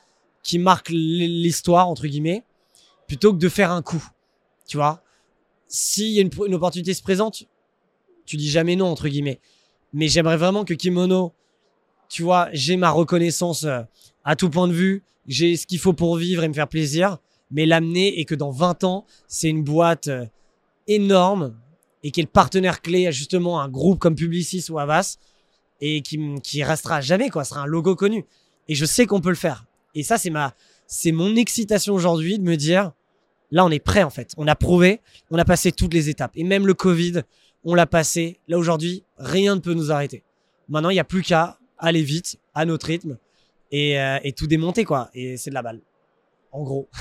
qui 0.42 0.58
marque 0.58 0.88
l'histoire 0.88 1.88
entre 1.88 2.06
guillemets, 2.06 2.44
plutôt 3.06 3.32
que 3.32 3.38
de 3.38 3.48
faire 3.48 3.70
un 3.70 3.82
coup. 3.82 4.02
Tu 4.66 4.78
vois, 4.78 5.02
s'il 5.68 6.08
y 6.08 6.18
a 6.18 6.22
une, 6.22 6.30
une 6.46 6.54
opportunité 6.54 6.94
se 6.94 7.02
présente, 7.02 7.44
tu 8.24 8.36
dis 8.38 8.48
jamais 8.48 8.74
non 8.74 8.86
entre 8.86 9.08
guillemets. 9.08 9.38
Mais 9.92 10.08
j'aimerais 10.08 10.38
vraiment 10.38 10.64
que 10.64 10.72
Kimono, 10.72 11.34
tu 12.08 12.22
vois, 12.22 12.48
j'ai 12.52 12.78
ma 12.78 12.90
reconnaissance 12.90 13.64
euh, 13.64 13.82
à 14.24 14.34
tout 14.34 14.48
point 14.48 14.66
de 14.66 14.72
vue, 14.72 15.04
j'ai 15.26 15.56
ce 15.56 15.66
qu'il 15.66 15.78
faut 15.78 15.92
pour 15.92 16.16
vivre 16.16 16.42
et 16.42 16.48
me 16.48 16.54
faire 16.54 16.68
plaisir, 16.68 17.18
mais 17.50 17.66
l'amener 17.66 18.18
et 18.18 18.24
que 18.24 18.34
dans 18.34 18.50
20 18.50 18.84
ans, 18.84 19.04
c'est 19.28 19.50
une 19.50 19.62
boîte 19.62 20.08
euh, 20.08 20.24
énorme 20.86 21.54
et 22.02 22.12
qui 22.12 22.20
est 22.20 22.24
le 22.24 22.30
partenaire 22.30 22.80
clé 22.80 23.06
à 23.06 23.10
justement 23.10 23.60
un 23.60 23.68
groupe 23.68 23.98
comme 23.98 24.14
Publicis 24.14 24.64
ou 24.70 24.78
Avas 24.78 25.18
et 25.80 26.02
qui, 26.02 26.18
qui 26.42 26.62
restera 26.64 27.00
jamais 27.00 27.30
quoi, 27.30 27.44
Ce 27.44 27.50
sera 27.50 27.62
un 27.62 27.66
logo 27.66 27.96
connu. 27.96 28.24
Et 28.68 28.74
je 28.74 28.84
sais 28.84 29.06
qu'on 29.06 29.20
peut 29.20 29.30
le 29.30 29.34
faire. 29.34 29.64
Et 29.94 30.02
ça, 30.02 30.18
c'est 30.18 30.30
ma, 30.30 30.54
c'est 30.86 31.12
mon 31.12 31.34
excitation 31.36 31.94
aujourd'hui 31.94 32.38
de 32.38 32.44
me 32.44 32.56
dire, 32.56 32.92
là, 33.50 33.64
on 33.64 33.70
est 33.70 33.78
prêt 33.80 34.02
en 34.02 34.10
fait. 34.10 34.32
On 34.36 34.46
a 34.46 34.54
prouvé, 34.54 35.00
on 35.30 35.38
a 35.38 35.44
passé 35.44 35.72
toutes 35.72 35.94
les 35.94 36.08
étapes. 36.08 36.32
Et 36.36 36.44
même 36.44 36.66
le 36.66 36.74
Covid, 36.74 37.22
on 37.64 37.74
l'a 37.74 37.86
passé. 37.86 38.38
Là 38.48 38.58
aujourd'hui, 38.58 39.04
rien 39.18 39.54
ne 39.56 39.60
peut 39.60 39.74
nous 39.74 39.90
arrêter. 39.90 40.22
Maintenant, 40.68 40.90
il 40.90 40.94
n'y 40.94 41.00
a 41.00 41.04
plus 41.04 41.22
qu'à 41.22 41.58
aller 41.78 42.02
vite, 42.02 42.38
à 42.54 42.64
notre 42.64 42.86
rythme, 42.86 43.18
et, 43.72 43.98
euh, 44.00 44.18
et 44.22 44.32
tout 44.32 44.46
démonter 44.46 44.84
quoi. 44.84 45.10
Et 45.14 45.36
c'est 45.36 45.50
de 45.50 45.54
la 45.54 45.62
balle. 45.62 45.80
En 46.52 46.62
gros. 46.62 46.88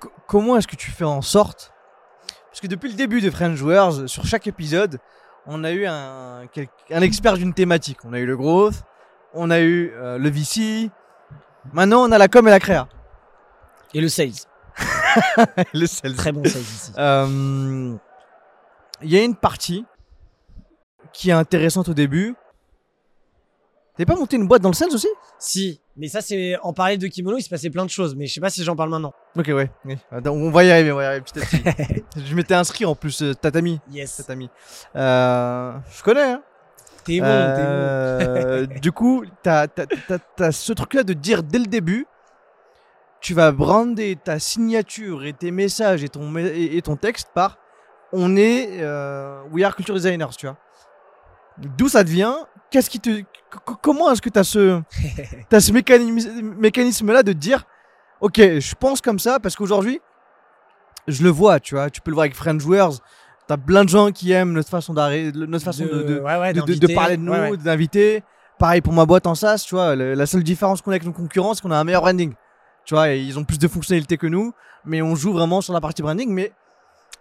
Co- 0.00 0.10
comment 0.26 0.56
est-ce 0.56 0.66
que 0.66 0.76
tu 0.76 0.90
fais 0.90 1.04
en 1.04 1.22
sorte? 1.22 1.72
Parce 2.50 2.60
que 2.60 2.66
depuis 2.66 2.90
le 2.90 2.96
début 2.96 3.20
de 3.20 3.30
French 3.30 3.56
Joueurs, 3.56 4.08
sur 4.08 4.24
chaque 4.26 4.46
épisode, 4.46 4.98
on 5.46 5.64
a 5.64 5.72
eu 5.72 5.86
un, 5.86 6.42
expert 7.02 7.34
d'une 7.34 7.54
thématique. 7.54 7.98
On 8.04 8.12
a 8.12 8.18
eu 8.18 8.26
le 8.26 8.36
growth, 8.36 8.82
on 9.34 9.50
a 9.50 9.60
eu 9.60 9.92
euh, 9.94 10.18
le 10.18 10.28
VC, 10.28 10.90
maintenant 11.72 12.02
on 12.02 12.12
a 12.12 12.18
la 12.18 12.28
com 12.28 12.46
et 12.46 12.50
la 12.50 12.60
créa. 12.60 12.88
Et 13.94 14.00
le 14.00 14.08
sales. 14.08 14.32
le 15.74 15.86
sales. 15.86 16.14
Très 16.14 16.32
bon 16.32 16.44
sales 16.44 16.62
ici. 16.62 16.92
Euh, 16.98 17.94
Il 19.02 19.10
y 19.10 19.16
a 19.16 19.22
une 19.22 19.36
partie 19.36 19.84
qui 21.12 21.30
est 21.30 21.34
intéressante 21.34 21.88
au 21.88 21.94
début. 21.94 22.34
T'avais 23.96 24.06
pas 24.06 24.16
monté 24.16 24.36
une 24.36 24.46
boîte 24.46 24.60
dans 24.60 24.68
le 24.68 24.74
sales 24.74 24.92
aussi? 24.92 25.08
Si, 25.38 25.80
mais 25.96 26.08
ça 26.08 26.20
c'est 26.20 26.58
en 26.62 26.74
parler 26.74 26.98
de 26.98 27.06
kimono, 27.06 27.38
il 27.38 27.42
se 27.42 27.48
passait 27.48 27.70
plein 27.70 27.84
de 27.86 27.90
choses, 27.90 28.14
mais 28.14 28.26
je 28.26 28.34
sais 28.34 28.40
pas 28.42 28.50
si 28.50 28.62
j'en 28.62 28.76
parle 28.76 28.90
maintenant. 28.90 29.14
Ok, 29.38 29.46
ouais. 29.48 29.70
Attends, 30.10 30.32
on 30.32 30.50
va 30.50 30.64
y 30.64 30.70
arriver, 30.70 30.92
on 30.92 30.96
va 30.96 31.04
y 31.04 31.06
arriver 31.06 31.22
petit 31.22 31.38
à 31.38 31.42
petit. 31.42 32.04
Je 32.26 32.34
m'étais 32.34 32.54
inscrit 32.54 32.84
en 32.84 32.94
plus, 32.94 33.22
euh, 33.22 33.34
Tatami. 33.34 33.80
Yes. 33.90 34.16
Tatami. 34.16 34.50
Euh, 34.96 35.72
je 35.90 36.02
connais, 36.02 36.32
hein. 36.32 36.42
T'es 37.04 37.20
bon, 37.20 37.24
t'es 37.24 37.62
bon. 37.62 37.68
Euh, 37.70 38.66
du 38.82 38.92
coup, 38.92 39.24
t'as 39.42 39.66
as, 40.40 40.52
ce 40.52 40.72
truc-là 40.74 41.02
de 41.02 41.14
dire 41.14 41.42
dès 41.42 41.58
le 41.58 41.66
début, 41.66 42.06
tu 43.22 43.32
vas 43.32 43.50
brander 43.50 44.18
ta 44.22 44.38
signature 44.38 45.24
et 45.24 45.32
tes 45.32 45.50
messages 45.50 46.04
et 46.04 46.10
ton, 46.10 46.36
et, 46.36 46.76
et 46.76 46.82
ton 46.82 46.96
texte 46.96 47.30
par 47.34 47.56
on 48.12 48.36
est 48.36 48.82
We 49.52 49.64
Are 49.64 49.74
Culture 49.74 49.94
Designers, 49.94 50.36
tu 50.36 50.46
vois. 50.46 50.58
D'où 51.58 51.88
ça 51.88 52.04
devient 52.04 52.34
Qu'est-ce 52.70 52.90
qui 52.90 53.00
te. 53.00 53.10
c- 53.10 53.24
c- 53.24 53.74
Comment 53.82 54.10
est-ce 54.10 54.20
que 54.22 54.28
tu 54.28 54.38
as 54.38 54.44
ce, 54.44 54.80
mécanisme-là 56.60 57.22
de 57.22 57.32
dire 57.32 57.64
ok, 58.20 58.36
je 58.38 58.74
pense 58.74 59.00
comme 59.00 59.18
ça 59.18 59.38
parce 59.40 59.56
qu'aujourd'hui, 59.56 60.00
je 61.06 61.22
le 61.22 61.30
vois, 61.30 61.60
tu 61.60 61.74
vois. 61.74 61.90
Tu 61.90 62.00
peux 62.00 62.10
le 62.10 62.14
voir 62.16 62.24
avec 62.24 62.34
Friend 62.34 62.60
Joueurs. 62.60 62.92
T'as 63.46 63.56
plein 63.56 63.84
de 63.84 63.88
gens 63.88 64.10
qui 64.10 64.32
aiment 64.32 64.52
notre 64.52 64.68
façon 64.68 64.92
d'arrêter, 64.92 65.30
notre 65.38 65.64
façon 65.64 65.84
de, 65.84 66.02
de, 66.02 66.18
ouais, 66.20 66.36
ouais, 66.38 66.52
de- 66.52 66.60
de- 66.60 66.66
de 66.66 66.72
d'inviter. 66.74 66.94
parler 66.94 67.16
de 67.16 67.22
nous, 67.22 67.32
Ouais, 67.32 67.56
d'inviter. 67.56 68.24
Pareil 68.58 68.80
pour 68.80 68.92
ma 68.92 69.04
boîte 69.06 69.26
en 69.26 69.34
SaaS, 69.36 69.64
tu 69.68 69.74
vois. 69.76 69.94
le- 69.94 70.14
la 70.14 70.26
seule 70.26 70.42
différence 70.42 70.82
qu'on 70.82 70.90
a 70.90 70.94
avec 70.94 71.04
nos 71.04 71.12
concurrents, 71.12 71.54
c'est 71.54 71.62
qu'on 71.62 71.70
a 71.70 71.76
un 71.78 71.84
meilleur 71.84 72.02
branding. 72.02 72.32
Tu 72.84 72.94
vois, 72.94 73.10
ils 73.10 73.38
ont 73.38 73.44
plus 73.44 73.58
de 73.58 73.68
fonctionnalités 73.68 74.16
que 74.16 74.26
nous, 74.26 74.52
mais 74.84 75.02
on 75.02 75.14
joue 75.14 75.32
vraiment 75.32 75.60
sur 75.60 75.72
la 75.74 75.80
partie 75.80 76.02
branding, 76.02 76.30
mais 76.32 76.52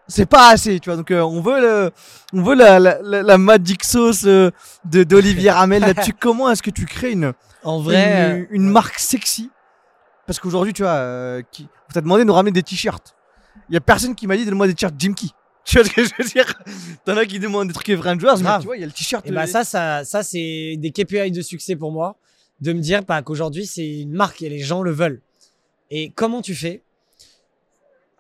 c'est 0.08 0.26
pas 0.26 0.50
assez, 0.52 0.80
tu 0.80 0.90
vois. 0.90 0.98
Donc 0.98 1.12
euh, 1.12 1.22
on 1.22 1.42
veut 1.42 1.62
le, 1.62 1.92
on 2.34 2.44
veut 2.44 2.56
la, 2.56 2.80
la, 2.80 3.00
la, 3.02 3.38
magic 3.38 3.84
sauce 3.84 4.24
euh, 4.26 4.52
de 4.86 5.04
d'Olivier 5.04 5.52
Ramel 5.52 5.82
là-dessus. 5.82 6.14
Comment 6.14 6.50
est-ce 6.52 6.62
que 6.64 6.70
tu 6.70 6.86
crées 6.86 7.12
une, 7.12 7.34
En 7.64 7.80
vrai, 7.80 7.96
une, 7.96 8.42
euh, 8.44 8.46
une 8.52 8.70
marque 8.70 9.00
sexy? 9.00 9.50
Parce 10.26 10.40
qu'aujourd'hui, 10.40 10.74
tu 10.74 10.84
vois, 10.84 10.92
euh, 10.94 11.42
qui, 11.52 11.68
on 11.90 11.94
t'a 11.94 12.02
demandé 12.02 12.24
de 12.24 12.28
nous 12.28 12.34
ramener 12.34 12.52
des 12.52 12.64
t-shirts. 12.64 13.16
Il 13.70 13.74
y 13.74 13.78
a 13.78 13.82
personne 13.82 14.16
qui 14.16 14.28
m'a 14.28 14.38
dit 14.38 14.46
donne-moi 14.46 14.68
des 14.68 14.74
t-shirts 14.74 14.96
Jim 14.98 15.14
Key. 15.14 15.28
Tu 15.66 15.80
vois 15.80 15.88
ce 15.88 15.92
que 15.92 16.04
je 16.04 16.12
veux 16.20 16.30
dire? 16.30 16.46
T'en 17.06 17.18
as 17.18 17.26
qui 17.26 17.40
demandent 17.40 17.68
des 17.68 17.74
trucs 17.74 17.88
Joueurs, 17.88 18.38
mais 18.38 18.60
tu 18.60 18.66
vois, 18.68 18.78
il 18.78 18.82
y 18.82 18.84
a 18.84 18.86
le 18.86 18.92
t-shirt. 18.92 19.26
Et 19.26 19.32
bah 19.32 19.44
euh, 19.44 19.46
ça, 19.48 19.64
ça, 19.64 20.04
ça 20.04 20.22
c'est 20.22 20.76
des 20.78 20.92
KPI 20.92 21.32
de 21.32 21.42
succès 21.42 21.76
pour 21.76 21.92
moi, 21.92 22.18
de 22.62 22.72
me 22.72 22.80
dire 22.80 23.02
bah, 23.04 23.24
qu'aujourd'hui 23.24 23.66
c'est 23.66 24.02
une 24.02 24.14
marque 24.14 24.44
et 24.44 24.50
les 24.50 24.60
gens 24.60 24.84
le 24.84 24.92
veulent. 24.92 25.22
Et 25.90 26.12
comment 26.12 26.44
tu 26.44 26.54
fais? 26.54 26.84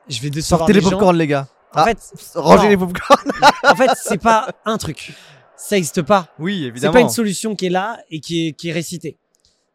Je 0.10 0.20
vais 0.22 0.32
décevoir 0.32 0.62
Sortez 0.62 0.74
les 0.74 0.82
gens. 0.82 0.90
popcorn, 0.90 1.16
les 1.16 1.28
gars. 1.28 1.48
En 1.76 1.80
Ah, 1.82 1.86
fait, 1.86 2.14
Rangez 2.36 2.64
non. 2.64 2.70
les 2.70 2.78
popcorn. 2.78 3.32
en 3.64 3.76
fait, 3.76 3.90
c'est 4.02 4.22
pas 4.22 4.50
un 4.66 4.78
truc. 4.78 5.14
Ça 5.58 5.78
existe 5.78 6.02
pas. 6.02 6.30
Oui, 6.40 6.60
C'est 6.62 6.68
évidemment. 6.68 6.94
pas 6.94 7.02
une 7.02 7.10
solution 7.10 7.56
qui 7.56 7.66
est 7.68 7.70
là 7.70 8.00
et 8.10 8.20
qui 8.20 8.48
est, 8.48 8.54
qui 8.54 8.70
est 8.70 8.74
récitée. 8.74 9.18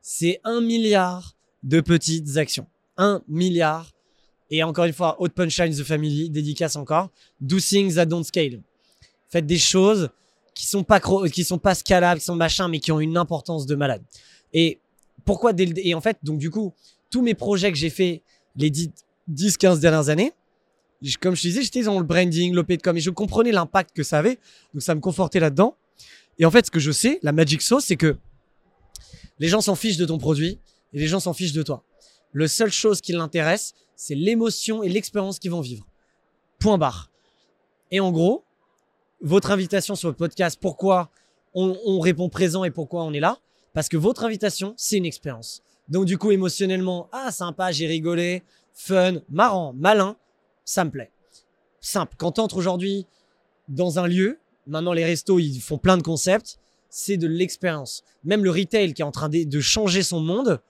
C'est 0.02 0.40
un 0.44 0.60
milliard 0.60 1.36
de 1.62 1.81
petites 1.81 2.36
actions. 2.36 2.66
Un 2.97 3.22
milliard. 3.28 3.90
Et 4.51 4.62
encore 4.62 4.85
une 4.86 4.93
fois, 4.93 5.16
Haute 5.20 5.32
Punchline 5.32 5.74
The 5.74 5.85
Family, 5.85 6.31
dédicace 6.31 6.77
encore. 6.77 7.10
Do 7.40 7.59
things 7.60 7.94
that 7.94 8.06
don't 8.06 8.24
scale. 8.24 8.62
Faites 9.28 9.47
des 9.47 9.59
choses 9.59 10.10
qui 10.55 10.66
sont 10.66 10.82
pas 10.82 10.98
cro- 10.98 11.28
qui 11.31 11.44
sont 11.44 11.59
pas 11.59 11.74
scalables, 11.74 12.20
qui 12.20 12.27
sont 12.27 12.35
machin, 12.35 12.68
mais 12.68 12.81
qui 12.81 12.90
ont 12.93 13.01
une 13.01 13.16
importance 13.16 13.64
de 13.66 13.74
malade. 13.77 14.02
Et 14.52 14.81
pourquoi 15.24 15.52
dès 15.52 15.66
le- 15.66 15.86
et 15.86 15.94
en 15.94 16.01
fait, 16.01 16.18
donc 16.22 16.39
du 16.39 16.51
coup, 16.51 16.72
tous 17.10 17.22
mes 17.22 17.35
projets 17.35 17.70
que 17.70 17.78
j'ai 17.78 17.90
fait 17.90 18.22
les 18.56 18.70
10, 18.70 19.56
15 19.56 19.78
dernières 19.81 20.09
années, 20.09 20.32
comme 21.20 21.35
je 21.35 21.43
te 21.43 21.48
disais, 21.48 21.62
j'étais 21.62 21.82
dans 21.82 21.98
le 21.98 22.05
branding, 22.05 22.52
l'OP 22.55 22.72
com, 22.82 22.97
et 22.97 23.01
je 23.01 23.10
comprenais 23.10 23.52
l'impact 23.52 23.94
que 23.94 24.02
ça 24.02 24.18
avait. 24.18 24.39
Donc 24.74 24.82
ça 24.82 24.94
me 24.94 25.01
confortait 25.01 25.40
là-dedans. 25.40 25.77
Et 26.39 26.44
en 26.44 26.51
fait, 26.51 26.66
ce 26.66 26.70
que 26.70 26.81
je 26.81 26.93
sais, 26.93 27.18
la 27.22 27.32
magic 27.32 27.62
sauce, 27.62 27.85
c'est 27.85 27.97
que 27.97 28.16
les 29.39 29.48
gens 29.48 29.60
s'en 29.60 29.74
fichent 29.74 29.97
de 29.97 30.06
ton 30.06 30.18
produit 30.18 30.59
et 30.93 30.98
les 30.98 31.06
gens 31.06 31.20
s'en 31.20 31.32
fichent 31.32 31.52
de 31.52 31.62
toi. 31.62 31.85
Le 32.32 32.47
seule 32.47 32.70
chose 32.70 33.01
qui 33.01 33.12
l'intéresse, 33.12 33.74
c'est 33.97 34.14
l'émotion 34.14 34.82
et 34.82 34.89
l'expérience 34.89 35.39
qu'ils 35.39 35.51
vont 35.51 35.60
vivre. 35.60 35.86
Point 36.59 36.78
barre. 36.78 37.10
Et 37.90 38.01
en 38.01 38.12
gros, 38.12 38.44
votre 39.20 39.51
invitation 39.51 39.94
sur 39.94 40.09
le 40.09 40.14
podcast, 40.14 40.59
pourquoi 40.60 41.10
on 41.52 41.98
répond 41.98 42.28
présent 42.28 42.62
et 42.64 42.70
pourquoi 42.70 43.02
on 43.05 43.12
est 43.12 43.20
là? 43.20 43.39
Parce 43.72 43.89
que 43.89 43.97
votre 43.97 44.24
invitation, 44.24 44.74
c'est 44.77 44.97
une 44.97 45.06
expérience. 45.06 45.62
Donc 45.89 46.05
du 46.05 46.18
coup, 46.18 46.31
émotionnellement, 46.31 47.09
ah 47.12 47.32
sympa, 47.32 47.72
j'ai 47.72 47.86
rigolé, 47.86 48.44
fun, 48.72 49.16
marrant, 49.28 49.72
malin, 49.72 50.16
ça 50.70 50.84
me 50.84 50.90
plaît. 50.90 51.10
Simple. 51.80 52.14
Quand 52.16 52.32
tu 52.32 52.40
entres 52.40 52.56
aujourd'hui 52.56 53.06
dans 53.68 53.98
un 53.98 54.06
lieu, 54.06 54.38
maintenant 54.68 54.92
les 54.92 55.05
restos, 55.05 55.40
ils 55.40 55.59
font 55.59 55.78
plein 55.78 55.97
de 55.97 56.02
concepts, 56.02 56.59
c'est 56.88 57.16
de 57.16 57.26
l'expérience. 57.26 58.05
Même 58.22 58.44
le 58.44 58.51
retail 58.51 58.94
qui 58.94 59.02
est 59.02 59.05
en 59.05 59.10
train 59.10 59.28
de, 59.28 59.60
changer 59.60 60.05
son 60.05 60.20
monde, 60.20 60.60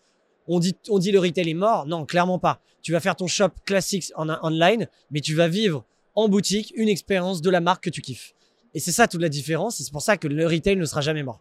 on 0.47 0.59
dit, 0.59 0.75
on 0.89 0.99
dit 0.99 1.13
le 1.13 1.19
retail 1.19 1.51
est 1.51 1.55
mort. 1.55 1.85
Non, 1.87 2.07
clairement 2.07 2.39
pas. 2.39 2.63
Tu 2.81 2.93
vas 2.93 3.01
faire 3.01 3.15
ton 3.15 3.27
shop 3.27 3.51
classique 3.67 4.11
en 4.17 4.31
online, 4.43 4.89
mais 5.11 5.21
tu 5.21 5.35
vas 5.35 5.49
vivre 5.49 5.85
en 6.15 6.31
boutique 6.31 6.73
une 6.77 6.89
expérience 6.89 7.43
de 7.43 7.51
la 7.51 7.61
marque 7.61 7.85
que 7.85 7.91
tu 7.91 8.01
kiffes. 8.01 8.35
Et 8.73 8.81
c'est 8.81 8.93
ça 8.93 9.07
toute 9.07 9.21
la 9.21 9.29
différence. 9.29 9.81
Et 9.81 9.85
c'est 9.85 9.93
pour 9.93 10.03
ça 10.03 10.17
que 10.17 10.29
le 10.29 10.47
retail 10.47 10.77
ne 10.77 10.87
sera 10.87 11.03
jamais 11.03 11.23
mort. 11.23 11.41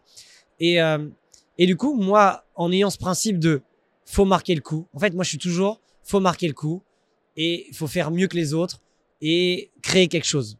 Et, 0.58 0.82
euh, 0.82 1.08
et 1.56 1.64
du 1.64 1.76
coup, 1.76 1.94
moi, 1.94 2.44
en 2.56 2.70
ayant 2.72 2.90
ce 2.90 2.98
principe 2.98 3.38
de 3.38 3.62
faut 4.04 4.26
marquer 4.26 4.54
le 4.54 4.60
coup, 4.60 4.86
en 4.92 4.98
fait, 4.98 5.14
moi, 5.14 5.24
je 5.24 5.30
suis 5.30 5.38
toujours 5.38 5.80
faut 6.02 6.20
marquer 6.20 6.48
le 6.48 6.54
coup 6.54 6.82
et 7.42 7.68
il 7.70 7.74
faut 7.74 7.86
faire 7.86 8.10
mieux 8.10 8.28
que 8.28 8.36
les 8.36 8.52
autres 8.52 8.82
et 9.22 9.70
créer 9.80 10.08
quelque 10.08 10.26
chose. 10.26 10.58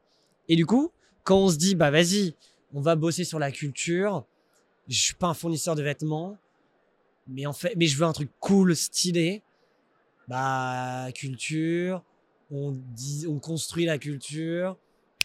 Et 0.48 0.56
du 0.56 0.64
coup, 0.64 0.90
quand 1.24 1.36
on 1.36 1.50
se 1.50 1.58
dit, 1.58 1.74
bah 1.74 1.90
vas-y, 1.90 2.34
on 2.72 2.80
va 2.80 2.96
bosser 2.96 3.24
sur 3.24 3.38
la 3.38 3.52
culture, 3.52 4.24
je 4.88 4.96
suis 4.96 5.14
pas 5.14 5.26
un 5.26 5.34
fournisseur 5.34 5.74
de 5.74 5.82
vêtements, 5.82 6.38
mais 7.28 7.44
en 7.44 7.52
fait, 7.52 7.74
mais 7.76 7.84
je 7.86 7.98
veux 7.98 8.06
un 8.06 8.14
truc 8.14 8.30
cool, 8.40 8.74
stylé. 8.74 9.42
Bah, 10.26 11.08
culture, 11.14 12.02
on, 12.50 12.78
on 13.28 13.38
construit 13.40 13.84
la 13.84 13.98
culture, 13.98 14.78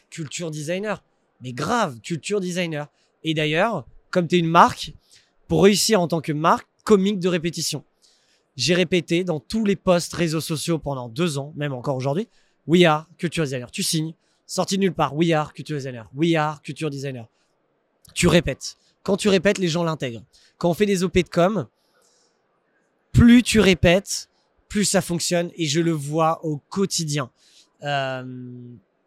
culture 0.10 0.52
designer. 0.52 1.06
Mais 1.40 1.54
grave, 1.54 2.02
culture 2.02 2.42
designer. 2.42 2.90
Et 3.24 3.34
d'ailleurs, 3.34 3.88
comme 4.10 4.28
tu 4.28 4.36
es 4.36 4.40
une 4.40 4.50
marque, 4.50 4.94
pour 5.48 5.64
réussir 5.64 6.02
en 6.02 6.10
tant 6.10 6.20
que 6.20 6.34
marque, 6.34 6.68
comique 6.84 7.20
de 7.20 7.30
répétition. 7.30 7.86
J'ai 8.56 8.74
répété 8.74 9.24
dans 9.24 9.40
tous 9.40 9.66
les 9.66 9.76
posts 9.76 10.14
réseaux 10.14 10.42
sociaux 10.42 10.80
pendant 10.80 11.10
deux 11.10 11.38
ans, 11.38 11.54
même 11.56 11.74
encore 11.74 11.96
aujourd'hui, 11.96 12.28
We 12.68 12.84
are 12.86 13.08
culture 13.18 13.44
designer. 13.44 13.70
Tu 13.70 13.84
signes, 13.84 14.14
sorti 14.46 14.78
de 14.78 14.82
nulle 14.82 14.94
part, 14.94 15.16
We 15.16 15.32
are 15.32 15.54
culture 15.54 15.78
designer. 15.78 16.10
We 16.16 16.36
are 16.36 16.62
culture 16.62 16.90
designer. 16.90 17.28
Tu 18.14 18.28
répètes. 18.28 18.78
Quand 19.04 19.18
tu 19.18 19.30
répètes, 19.30 19.58
les 19.58 19.68
gens 19.68 19.84
l'intègrent. 19.84 20.24
Quand 20.58 20.70
on 20.70 20.74
fait 20.74 20.86
des 20.86 21.04
OP 21.04 21.18
de 21.18 21.30
com, 21.30 21.68
plus 23.12 23.44
tu 23.44 23.60
répètes, 23.60 24.30
plus 24.68 24.86
ça 24.86 25.02
fonctionne 25.02 25.52
et 25.56 25.66
je 25.66 25.80
le 25.80 25.92
vois 25.92 26.44
au 26.44 26.58
quotidien. 26.70 27.30
Euh, 27.84 28.24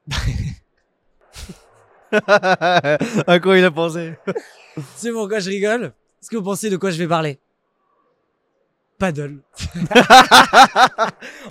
à 2.12 3.40
quoi 3.40 3.58
il 3.58 3.64
a 3.64 3.70
pensé? 3.70 4.14
C'est 4.96 5.10
pourquoi 5.10 5.40
je 5.40 5.50
rigole 5.50 5.92
Est-ce 6.22 6.30
que 6.30 6.36
vous 6.36 6.44
pensez 6.44 6.70
de 6.70 6.76
quoi 6.76 6.90
je 6.90 6.98
vais 6.98 7.08
parler? 7.08 7.38
Paddle. 8.98 9.38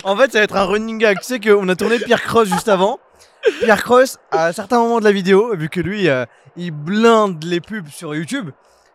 En 0.04 0.16
fait, 0.16 0.32
ça 0.32 0.38
va 0.38 0.44
être 0.44 0.56
un 0.56 0.64
running 0.64 0.98
gag. 0.98 1.18
Tu 1.18 1.24
sais 1.24 1.40
qu'on 1.40 1.68
a 1.68 1.76
tourné 1.76 1.98
Pierre 1.98 2.22
Cross 2.22 2.48
juste 2.48 2.68
avant. 2.68 2.98
Pierre 3.62 3.82
Cross, 3.82 4.18
à 4.30 4.52
certains 4.52 4.78
moments 4.78 4.98
de 4.98 5.04
la 5.04 5.12
vidéo, 5.12 5.54
vu 5.56 5.68
que 5.68 5.80
lui, 5.80 6.08
euh, 6.08 6.24
il 6.56 6.70
blinde 6.70 7.42
les 7.44 7.60
pubs 7.60 7.88
sur 7.88 8.14
YouTube, 8.14 8.50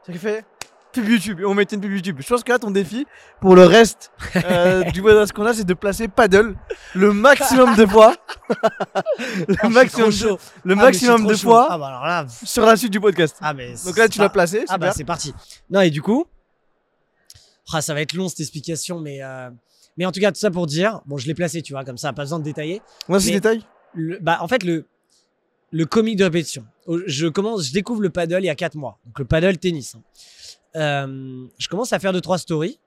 ça 0.05 0.11
qu'il 0.11 0.19
fait 0.21 0.45
pub 0.91 1.07
YouTube 1.09 1.39
et 1.39 1.45
on 1.45 1.53
mettait 1.55 1.75
une 1.75 1.81
pub 1.81 1.91
YouTube. 1.91 2.17
Je 2.19 2.27
pense 2.27 2.43
que 2.43 2.51
là, 2.51 2.59
ton 2.59 2.69
défi 2.69 3.07
pour 3.41 3.55
le 3.55 3.63
reste 3.65 4.11
euh, 4.45 4.83
du 4.91 5.01
podcast 5.01 5.31
qu'on 5.33 5.45
a, 5.45 5.53
c'est 5.53 5.63
de 5.63 5.73
placer 5.73 6.07
paddle 6.07 6.55
le 6.93 7.13
maximum 7.13 7.75
de 7.75 7.85
fois. 7.85 8.15
le 9.47 9.69
maximum, 9.69 10.09
de, 10.11 10.37
le 10.63 10.73
Ah, 10.73 10.75
maximum 10.75 11.25
de 11.25 11.33
chaud. 11.33 11.49
fois 11.49 11.67
Ah 11.69 11.77
bah 11.79 11.87
alors 11.87 12.05
là. 12.05 12.25
sur 12.43 12.65
la 12.65 12.75
suite 12.75 12.91
du 12.91 12.99
podcast. 12.99 13.37
Ah 13.41 13.53
mais 13.53 13.73
Donc 13.85 13.97
là, 13.97 14.07
tu 14.07 14.17
c'est 14.17 14.21
l'as 14.21 14.29
placé. 14.29 14.65
Ah 14.69 14.77
bah 14.77 14.91
c'est 14.95 15.03
parti. 15.05 15.33
Non 15.71 15.81
et 15.81 15.89
du 15.89 16.01
coup, 16.01 16.25
ah, 17.71 17.81
ça 17.81 17.93
va 17.93 18.01
être 18.01 18.13
long 18.13 18.27
cette 18.29 18.39
explication, 18.41 18.99
mais 18.99 19.23
euh, 19.23 19.49
mais 19.97 20.05
en 20.05 20.11
tout 20.11 20.19
cas 20.19 20.31
tout 20.31 20.39
ça 20.39 20.51
pour 20.51 20.65
dire, 20.67 21.01
bon 21.05 21.17
je 21.17 21.27
l'ai 21.27 21.33
placé, 21.33 21.61
tu 21.61 21.73
vois, 21.73 21.83
comme 21.85 21.97
ça, 21.97 22.11
pas 22.13 22.23
besoin 22.23 22.39
de 22.39 22.43
détailler. 22.43 22.81
Moi, 23.07 23.19
ce 23.19 23.27
mais- 23.27 23.31
détail. 23.33 23.63
Le- 23.93 24.17
bah 24.19 24.37
en 24.41 24.47
fait 24.47 24.63
le 24.63 24.85
le 25.71 25.85
comique 25.85 26.17
de 26.17 26.23
répétition. 26.25 26.65
Je 27.07 27.27
commence, 27.27 27.67
je 27.67 27.73
découvre 27.73 28.01
le 28.01 28.09
paddle 28.09 28.39
il 28.41 28.45
y 28.45 28.49
a 28.49 28.55
quatre 28.55 28.75
mois. 28.75 28.99
Donc 29.05 29.17
le 29.19 29.25
paddle 29.25 29.57
tennis. 29.57 29.95
hein. 29.95 30.01
Euh, 30.75 31.45
je 31.57 31.67
commence 31.67 31.93
à 31.93 31.99
faire 31.99 32.13
deux 32.13 32.21
trois 32.21 32.37
stories. 32.37 32.79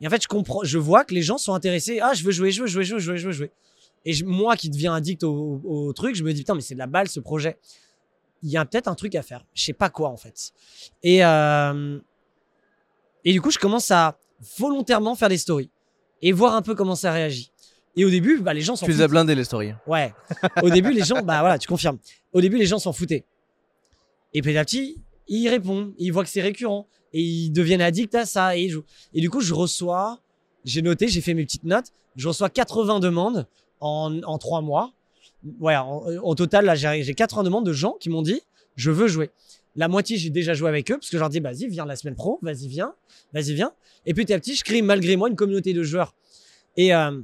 Et 0.00 0.06
en 0.06 0.10
fait 0.10 0.22
je 0.22 0.28
comprends, 0.28 0.62
je 0.64 0.78
vois 0.78 1.04
que 1.04 1.14
les 1.14 1.22
gens 1.22 1.38
sont 1.38 1.54
intéressés. 1.54 2.00
Ah 2.00 2.12
je 2.14 2.22
veux 2.24 2.30
jouer, 2.32 2.50
je 2.52 2.62
veux 2.62 2.66
jouer, 2.68 2.84
je 2.84 2.94
veux 2.94 3.00
jouer, 3.00 3.18
je 3.18 3.26
veux 3.26 3.32
jouer. 3.32 3.50
Et 4.04 4.12
je- 4.12 4.24
moi 4.24 4.56
qui 4.56 4.70
deviens 4.70 4.94
addict 4.94 5.24
au, 5.24 5.60
au 5.64 5.92
truc, 5.92 6.14
je 6.14 6.22
me 6.22 6.32
dis 6.32 6.40
putain 6.42 6.54
mais 6.54 6.60
c'est 6.60 6.74
de 6.74 6.78
la 6.78 6.86
balle 6.86 7.08
ce 7.08 7.18
projet. 7.20 7.58
Il 8.42 8.50
y 8.50 8.56
a 8.56 8.64
peut-être 8.64 8.86
un 8.88 8.94
truc 8.94 9.14
à 9.16 9.22
faire. 9.22 9.44
Je 9.54 9.64
sais 9.64 9.72
pas 9.72 9.90
quoi 9.90 10.10
en 10.10 10.16
fait. 10.16 10.52
Et 11.02 11.24
euh, 11.24 11.98
et 13.26 13.32
du 13.32 13.42
coup 13.42 13.50
je 13.50 13.58
commence 13.58 13.90
à 13.90 14.16
volontairement 14.58 15.14
faire 15.14 15.28
des 15.28 15.36
stories 15.36 15.68
et 16.22 16.32
voir 16.32 16.54
un 16.54 16.62
peu 16.62 16.74
comment 16.74 16.94
ça 16.94 17.12
réagit. 17.12 17.52
Et 17.96 18.04
au 18.04 18.10
début, 18.10 18.40
bah, 18.40 18.52
les 18.52 18.60
gens 18.60 18.76
s'en 18.76 18.84
Tu 18.84 18.92
les 18.92 19.00
as 19.00 19.08
blindés 19.08 19.34
les 19.34 19.44
stories. 19.44 19.72
Ouais. 19.86 20.12
Au 20.62 20.68
début, 20.68 20.92
les 20.92 21.02
gens, 21.02 21.22
bah 21.22 21.40
voilà, 21.40 21.58
tu 21.58 21.66
confirmes. 21.66 21.98
Au 22.34 22.42
début, 22.42 22.58
les 22.58 22.66
gens 22.66 22.78
s'en 22.78 22.92
foutaient. 22.92 23.24
Et 24.34 24.42
petit 24.42 24.58
à 24.58 24.64
petit, 24.66 25.00
ils 25.28 25.48
répondent, 25.48 25.94
ils 25.98 26.10
voient 26.10 26.22
que 26.22 26.28
c'est 26.28 26.42
récurrent 26.42 26.86
et 27.14 27.22
ils 27.22 27.50
deviennent 27.50 27.80
addicts 27.80 28.14
à 28.14 28.26
ça 28.26 28.56
et 28.56 28.64
ils 28.64 28.70
jouent. 28.70 28.84
Et 29.14 29.20
du 29.22 29.30
coup, 29.30 29.40
je 29.40 29.54
reçois, 29.54 30.20
j'ai 30.64 30.82
noté, 30.82 31.08
j'ai 31.08 31.22
fait 31.22 31.32
mes 31.32 31.44
petites 31.44 31.64
notes, 31.64 31.86
je 32.16 32.28
reçois 32.28 32.50
80 32.50 33.00
demandes 33.00 33.46
en, 33.80 34.20
en 34.22 34.36
3 34.36 34.60
mois. 34.60 34.92
Ouais, 35.58 35.76
en, 35.76 36.04
au 36.22 36.34
total, 36.34 36.66
là, 36.66 36.74
j'ai 36.74 37.14
80 37.14 37.44
demandes 37.44 37.64
de 37.64 37.72
gens 37.72 37.96
qui 37.98 38.10
m'ont 38.10 38.22
dit, 38.22 38.42
je 38.74 38.90
veux 38.90 39.08
jouer. 39.08 39.30
La 39.76 39.88
moitié, 39.88 40.16
j'ai 40.16 40.30
déjà 40.30 40.54
joué 40.54 40.68
avec 40.68 40.90
eux 40.90 40.94
parce 40.94 41.10
que 41.10 41.16
je 41.16 41.20
leur 41.20 41.28
dis, 41.28 41.38
vas-y, 41.38 41.68
viens 41.68 41.84
la 41.84 41.96
semaine 41.96 42.14
pro, 42.14 42.38
vas-y, 42.42 42.66
viens, 42.66 42.94
vas-y, 43.34 43.52
viens. 43.52 43.72
Et 44.06 44.14
petit 44.14 44.32
à 44.32 44.40
petit, 44.40 44.56
je 44.56 44.64
crée 44.64 44.80
malgré 44.80 45.16
moi 45.16 45.28
une 45.28 45.36
communauté 45.36 45.74
de 45.74 45.82
joueurs. 45.82 46.14
Et 46.78 46.94
euh, 46.94 47.20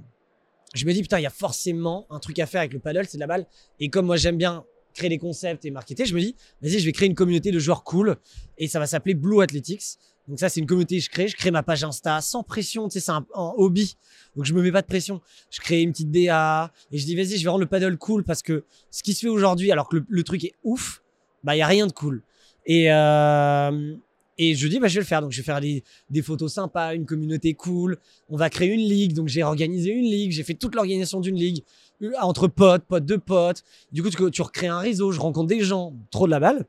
je 0.74 0.85
me 0.85 0.93
dis, 0.93 1.01
putain, 1.01 1.19
il 1.19 1.23
y 1.23 1.27
a 1.27 1.31
forcément 1.31 2.07
un 2.11 2.19
truc 2.19 2.39
à 2.39 2.47
faire 2.47 2.61
avec 2.61 2.74
le 2.74 2.79
paddle, 2.79 3.07
c'est 3.09 3.16
de 3.16 3.20
la 3.20 3.27
balle. 3.27 3.47
Et 3.81 3.89
comme 3.89 4.07
moi, 4.07 4.16
j'aime 4.16 4.37
bien 4.37 4.65
créer 4.95 5.09
des 5.09 5.19
concepts 5.19 5.65
et 5.65 5.70
marketer, 5.70 6.05
je 6.05 6.15
me 6.15 6.20
dis, 6.20 6.37
vas-y, 6.61 6.79
je 6.79 6.85
vais 6.85 6.93
créer 6.93 7.09
une 7.09 7.15
communauté 7.15 7.51
de 7.51 7.59
joueurs 7.59 7.85
cool 7.85 8.16
et 8.59 8.69
ça 8.69 8.79
va 8.79 8.87
s'appeler 8.87 9.15
Blue 9.15 9.43
Athletics. 9.43 9.99
Donc 10.29 10.39
ça, 10.39 10.49
c'est 10.49 10.61
une 10.61 10.66
communauté 10.66 10.99
que 10.99 11.05
je 11.05 11.11
crée. 11.11 11.29
Je 11.29 11.37
crée 11.37 11.51
ma 11.51 11.62
page 11.62 11.83
Insta 11.83 12.20
sans 12.20 12.43
pression. 12.43 12.89
Tu 12.89 13.01
sais, 13.01 13.07
c'est 13.07 13.11
un, 13.11 13.27
hobby. 13.35 13.97
Donc 14.37 14.45
je 14.45 14.55
me 14.55 14.62
mets 14.62 14.70
pas 14.70 14.83
de 14.83 14.87
pression. 14.87 15.20
Je 15.51 15.61
crée 15.61 15.83
une 15.83 15.93
petite 15.93 16.11
DA 16.11 16.73
et 16.93 16.99
je 16.99 17.05
dis 17.05 17.16
vas-y, 17.16 17.39
je 17.39 17.45
vais 17.45 17.51
rendre 17.51 17.62
le 17.62 17.66
paddle 17.66 17.97
cool 17.97 18.23
parce 18.23 18.43
que 18.43 18.65
ce 18.91 19.03
qui 19.03 19.15
se 19.15 19.20
fait 19.20 19.29
aujourd'hui, 19.29 19.73
alors 19.73 19.89
que 19.89 19.97
le, 19.97 20.05
le 20.09 20.23
truc 20.23 20.45
est 20.45 20.55
ouf, 20.62 21.03
bah 21.43 21.57
il 21.57 21.59
y 21.59 21.62
a 21.62 21.66
rien 21.66 21.87
de 21.87 21.93
cool. 21.93 22.23
Et 22.67 22.93
euh, 22.93 23.97
et 24.39 24.55
je 24.55 24.67
dis 24.67 24.79
bah 24.79 24.89
je 24.89 24.95
vais 24.95 25.01
le 25.01 25.07
faire. 25.07 25.21
Donc 25.21 25.33
je 25.33 25.39
vais 25.39 25.45
faire 25.45 25.61
des, 25.61 26.23
photos 26.23 26.53
sympas, 26.53 26.95
une 26.95 27.07
communauté 27.07 27.55
cool. 27.55 27.99
On 28.29 28.37
va 28.37 28.51
créer 28.51 28.69
une 28.69 28.81
ligue. 28.81 29.13
Donc 29.15 29.29
j'ai 29.29 29.43
organisé 29.43 29.91
une 29.91 30.05
ligue. 30.05 30.33
J'ai 30.33 30.43
fait 30.43 30.55
toute 30.55 30.75
l'organisation 30.75 31.21
d'une 31.21 31.37
ligue 31.37 31.63
euh, 32.03 32.13
entre 32.21 32.49
potes, 32.49 32.85
potes 32.85 33.07
de 33.07 33.17
potes. 33.17 33.63
Du 33.93 34.03
coup 34.03 34.11
tu, 34.11 34.31
tu 34.31 34.43
recrées 34.43 34.69
un 34.69 34.79
réseau. 34.79 35.13
Je 35.13 35.21
rencontre 35.21 35.49
des 35.49 35.61
gens. 35.61 35.95
Trop 36.11 36.27
de 36.27 36.31
la 36.31 36.41
balle. 36.41 36.67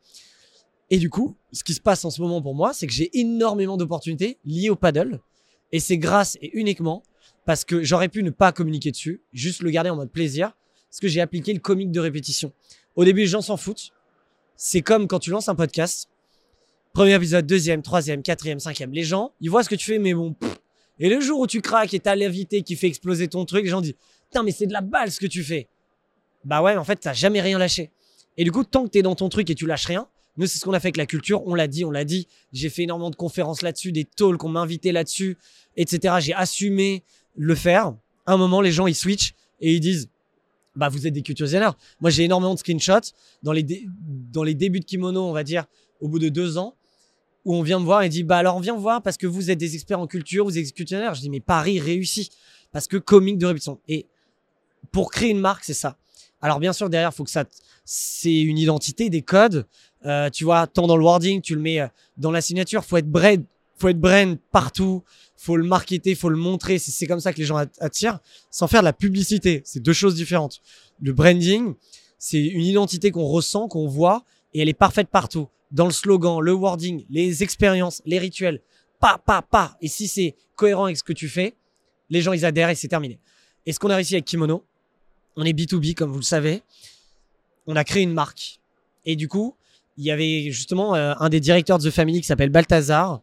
Et 0.89 0.97
du 0.97 1.09
coup, 1.09 1.35
ce 1.51 1.63
qui 1.63 1.73
se 1.73 1.81
passe 1.81 2.05
en 2.05 2.11
ce 2.11 2.21
moment 2.21 2.41
pour 2.41 2.53
moi, 2.53 2.73
c'est 2.73 2.85
que 2.85 2.93
j'ai 2.93 3.09
énormément 3.17 3.77
d'opportunités 3.77 4.37
liées 4.45 4.69
au 4.69 4.75
paddle. 4.75 5.19
Et 5.71 5.79
c'est 5.79 5.97
grâce 5.97 6.37
et 6.41 6.51
uniquement 6.53 7.01
parce 7.45 7.65
que 7.65 7.83
j'aurais 7.83 8.09
pu 8.09 8.23
ne 8.23 8.29
pas 8.29 8.51
communiquer 8.51 8.91
dessus, 8.91 9.21
juste 9.33 9.63
le 9.63 9.69
garder 9.69 9.89
en 9.89 9.95
mode 9.95 10.11
plaisir, 10.11 10.55
parce 10.89 10.99
que 10.99 11.07
j'ai 11.07 11.21
appliqué 11.21 11.53
le 11.53 11.59
comique 11.59 11.91
de 11.91 11.99
répétition. 11.99 12.53
Au 12.95 13.03
début, 13.03 13.21
les 13.21 13.27
gens 13.27 13.41
s'en 13.41 13.57
foutent. 13.57 13.91
C'est 14.55 14.81
comme 14.81 15.07
quand 15.07 15.19
tu 15.19 15.31
lances 15.31 15.49
un 15.49 15.55
podcast. 15.55 16.09
Premier 16.93 17.15
épisode, 17.15 17.47
deuxième, 17.47 17.81
troisième, 17.81 18.21
quatrième, 18.21 18.59
cinquième. 18.59 18.91
Les 18.91 19.03
gens, 19.03 19.33
ils 19.41 19.49
voient 19.49 19.63
ce 19.63 19.69
que 19.69 19.75
tu 19.75 19.85
fais, 19.85 19.99
mais 19.99 20.13
bon. 20.13 20.35
Et 20.99 21.09
le 21.09 21.19
jour 21.19 21.39
où 21.39 21.47
tu 21.47 21.61
craques 21.61 21.93
et 21.93 21.99
t'as 21.99 22.15
l'invité 22.15 22.61
qui 22.61 22.75
fait 22.75 22.87
exploser 22.87 23.27
ton 23.27 23.45
truc, 23.45 23.63
les 23.63 23.69
gens 23.69 23.81
disent 23.81 23.95
Putain, 24.29 24.43
mais 24.43 24.51
c'est 24.51 24.67
de 24.67 24.73
la 24.73 24.81
balle 24.81 25.11
ce 25.11 25.19
que 25.19 25.25
tu 25.25 25.43
fais. 25.43 25.67
Bah 26.45 26.61
ouais, 26.61 26.73
mais 26.73 26.79
en 26.79 26.83
fait, 26.83 26.97
t'as 26.97 27.13
jamais 27.13 27.41
rien 27.41 27.57
lâché. 27.57 27.91
Et 28.37 28.43
du 28.43 28.51
coup, 28.51 28.63
tant 28.63 28.83
que 28.83 28.89
t'es 28.89 29.01
dans 29.01 29.15
ton 29.15 29.29
truc 29.29 29.49
et 29.49 29.55
tu 29.55 29.65
lâches 29.65 29.85
rien, 29.85 30.07
nous, 30.37 30.47
c'est 30.47 30.57
ce 30.57 30.65
qu'on 30.65 30.73
a 30.73 30.79
fait 30.79 30.87
avec 30.87 30.97
la 30.97 31.05
culture. 31.05 31.45
On 31.45 31.55
l'a 31.55 31.67
dit, 31.67 31.85
on 31.85 31.91
l'a 31.91 32.05
dit. 32.05 32.27
J'ai 32.51 32.69
fait 32.69 32.83
énormément 32.83 33.11
de 33.11 33.15
conférences 33.15 33.61
là-dessus, 33.61 33.91
des 33.91 34.05
talks, 34.05 34.37
qu'on 34.37 34.49
m'a 34.49 34.61
invité 34.61 34.91
là-dessus, 34.91 35.37
etc. 35.77 36.15
J'ai 36.19 36.33
assumé 36.33 37.03
le 37.35 37.55
faire. 37.55 37.95
À 38.25 38.33
un 38.33 38.37
moment, 38.37 38.61
les 38.61 38.71
gens, 38.71 38.87
ils 38.87 38.95
switchent 38.95 39.33
et 39.59 39.73
ils 39.73 39.79
disent 39.79 40.09
bah 40.75 40.89
vous 40.89 41.05
êtes 41.07 41.13
des 41.13 41.21
culture 41.21 41.45
designers. 41.45 41.71
Moi 41.99 42.09
j'ai 42.09 42.23
énormément 42.23 42.53
de 42.53 42.59
screenshots 42.59 43.13
dans 43.41 43.51
les 43.51 43.87
dans 44.31 44.43
les 44.43 44.55
débuts 44.55 44.79
de 44.79 44.85
kimono, 44.85 45.21
on 45.21 45.33
va 45.33 45.43
dire 45.43 45.65
au 45.99 46.07
bout 46.07 46.19
de 46.19 46.29
deux 46.29 46.57
ans, 46.57 46.75
où 47.45 47.55
on 47.55 47.61
vient 47.61 47.79
me 47.79 47.85
voir 47.85 48.03
et 48.03 48.09
dit 48.09 48.23
bah 48.23 48.37
alors 48.37 48.55
on 48.55 48.59
vient 48.59 48.75
me 48.75 48.81
voir 48.81 49.01
parce 49.01 49.17
que 49.17 49.27
vous 49.27 49.51
êtes 49.51 49.59
des 49.59 49.75
experts 49.75 49.99
en 49.99 50.07
culture, 50.07 50.45
vous 50.45 50.57
êtes 50.57 50.65
des 50.65 50.71
culture. 50.71 51.13
Je 51.13 51.21
dis 51.21 51.29
mais 51.29 51.39
Paris 51.39 51.79
réussit 51.79 52.31
parce 52.71 52.87
que 52.87 52.97
comique 52.97 53.37
de 53.37 53.45
répétition. 53.45 53.79
Et 53.87 54.07
pour 54.91 55.11
créer 55.11 55.29
une 55.29 55.39
marque, 55.39 55.63
c'est 55.63 55.73
ça. 55.73 55.97
Alors 56.41 56.59
bien 56.59 56.73
sûr 56.73 56.89
derrière, 56.89 57.13
faut 57.13 57.23
que 57.23 57.31
ça, 57.31 57.45
c'est 57.85 58.41
une 58.41 58.57
identité, 58.57 59.09
des 59.09 59.21
codes. 59.21 59.65
Euh, 60.05 60.29
tu 60.29 60.43
vois, 60.43 60.67
tant 60.67 60.87
dans 60.87 60.97
le 60.97 61.03
wording, 61.03 61.41
tu 61.41 61.55
le 61.55 61.61
mets 61.61 61.79
euh, 61.79 61.87
dans 62.17 62.31
la 62.31 62.41
signature. 62.41 62.83
Faut 62.83 62.97
être 62.97 63.09
brand, 63.09 63.41
faut 63.77 63.89
être 63.89 63.99
brand 63.99 64.37
partout. 64.51 65.03
Faut 65.35 65.57
le 65.57 65.63
marketer, 65.65 66.15
faut 66.15 66.29
le 66.29 66.37
montrer. 66.37 66.79
C'est 66.79 67.05
comme 67.07 67.19
ça 67.19 67.33
que 67.33 67.39
les 67.39 67.45
gens 67.45 67.57
at- 67.57 67.67
attirent, 67.79 68.19
sans 68.49 68.67
faire 68.67 68.81
de 68.81 68.85
la 68.85 68.93
publicité. 68.93 69.61
C'est 69.65 69.81
deux 69.81 69.91
choses 69.93 70.15
différentes. 70.15 70.61
Le 71.01 71.11
branding, 71.11 71.73
c'est 72.17 72.39
une 72.41 72.63
identité 72.63 73.11
qu'on 73.11 73.25
ressent, 73.25 73.67
qu'on 73.67 73.87
voit, 73.87 74.23
et 74.53 74.61
elle 74.61 74.69
est 74.69 74.73
parfaite 74.73 75.09
partout. 75.09 75.49
Dans 75.71 75.85
le 75.85 75.91
slogan, 75.91 76.39
le 76.39 76.53
wording, 76.53 77.05
les 77.09 77.43
expériences, 77.43 78.01
les 78.05 78.19
rituels. 78.19 78.61
Pas, 79.01 79.17
pas, 79.17 79.41
pas. 79.41 79.75
Et 79.81 79.87
si 79.89 80.07
c'est 80.07 80.35
cohérent 80.55 80.85
avec 80.85 80.97
ce 80.97 81.03
que 81.03 81.11
tu 81.13 81.27
fais, 81.27 81.55
les 82.09 82.21
gens 82.21 82.31
ils 82.31 82.45
adhèrent 82.45 82.69
et 82.69 82.75
c'est 82.75 82.87
terminé. 82.87 83.19
Et 83.65 83.73
ce 83.73 83.79
qu'on 83.79 83.89
a 83.89 83.95
réussi 83.95 84.13
avec 84.13 84.25
Kimono, 84.25 84.63
on 85.35 85.43
est 85.43 85.51
B2B 85.51 85.93
comme 85.95 86.11
vous 86.11 86.19
le 86.19 86.23
savez. 86.23 86.61
On 87.65 87.75
a 87.75 87.83
créé 87.83 88.03
une 88.03 88.13
marque. 88.13 88.59
Et 89.05 89.15
du 89.15 89.27
coup, 89.27 89.55
il 89.97 90.05
y 90.05 90.11
avait 90.11 90.51
justement 90.51 90.95
euh, 90.95 91.13
un 91.19 91.29
des 91.29 91.39
directeurs 91.39 91.79
de 91.79 91.89
The 91.89 91.93
Family 91.93 92.21
qui 92.21 92.27
s'appelle 92.27 92.49
Balthazar. 92.49 93.21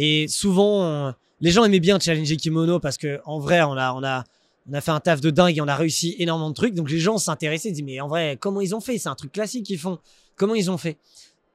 Et 0.00 0.28
souvent, 0.28 0.84
euh, 0.84 1.12
les 1.40 1.50
gens 1.50 1.64
aimaient 1.64 1.80
bien 1.80 1.98
challenger 1.98 2.36
Kimono 2.36 2.78
parce 2.78 2.96
que 2.96 3.20
en 3.26 3.40
vrai, 3.40 3.60
on 3.62 3.72
a, 3.72 3.92
on 3.92 4.02
a, 4.04 4.24
on 4.70 4.72
a 4.72 4.80
fait 4.80 4.92
un 4.92 5.00
taf 5.00 5.20
de 5.20 5.30
dingue 5.30 5.58
et 5.58 5.60
on 5.60 5.66
a 5.66 5.74
réussi 5.74 6.14
énormément 6.20 6.50
de 6.50 6.54
trucs. 6.54 6.72
Donc 6.74 6.88
les 6.88 7.00
gens 7.00 7.18
s'intéressaient, 7.18 7.72
disaient 7.72 7.82
mais 7.82 8.00
en 8.00 8.06
vrai, 8.06 8.38
comment 8.40 8.60
ils 8.60 8.74
ont 8.76 8.80
fait? 8.80 8.96
C'est 8.96 9.08
un 9.08 9.16
truc 9.16 9.32
classique 9.32 9.66
qu'ils 9.66 9.78
font. 9.78 9.98
Comment 10.36 10.54
ils 10.54 10.70
ont 10.70 10.78
fait? 10.78 10.96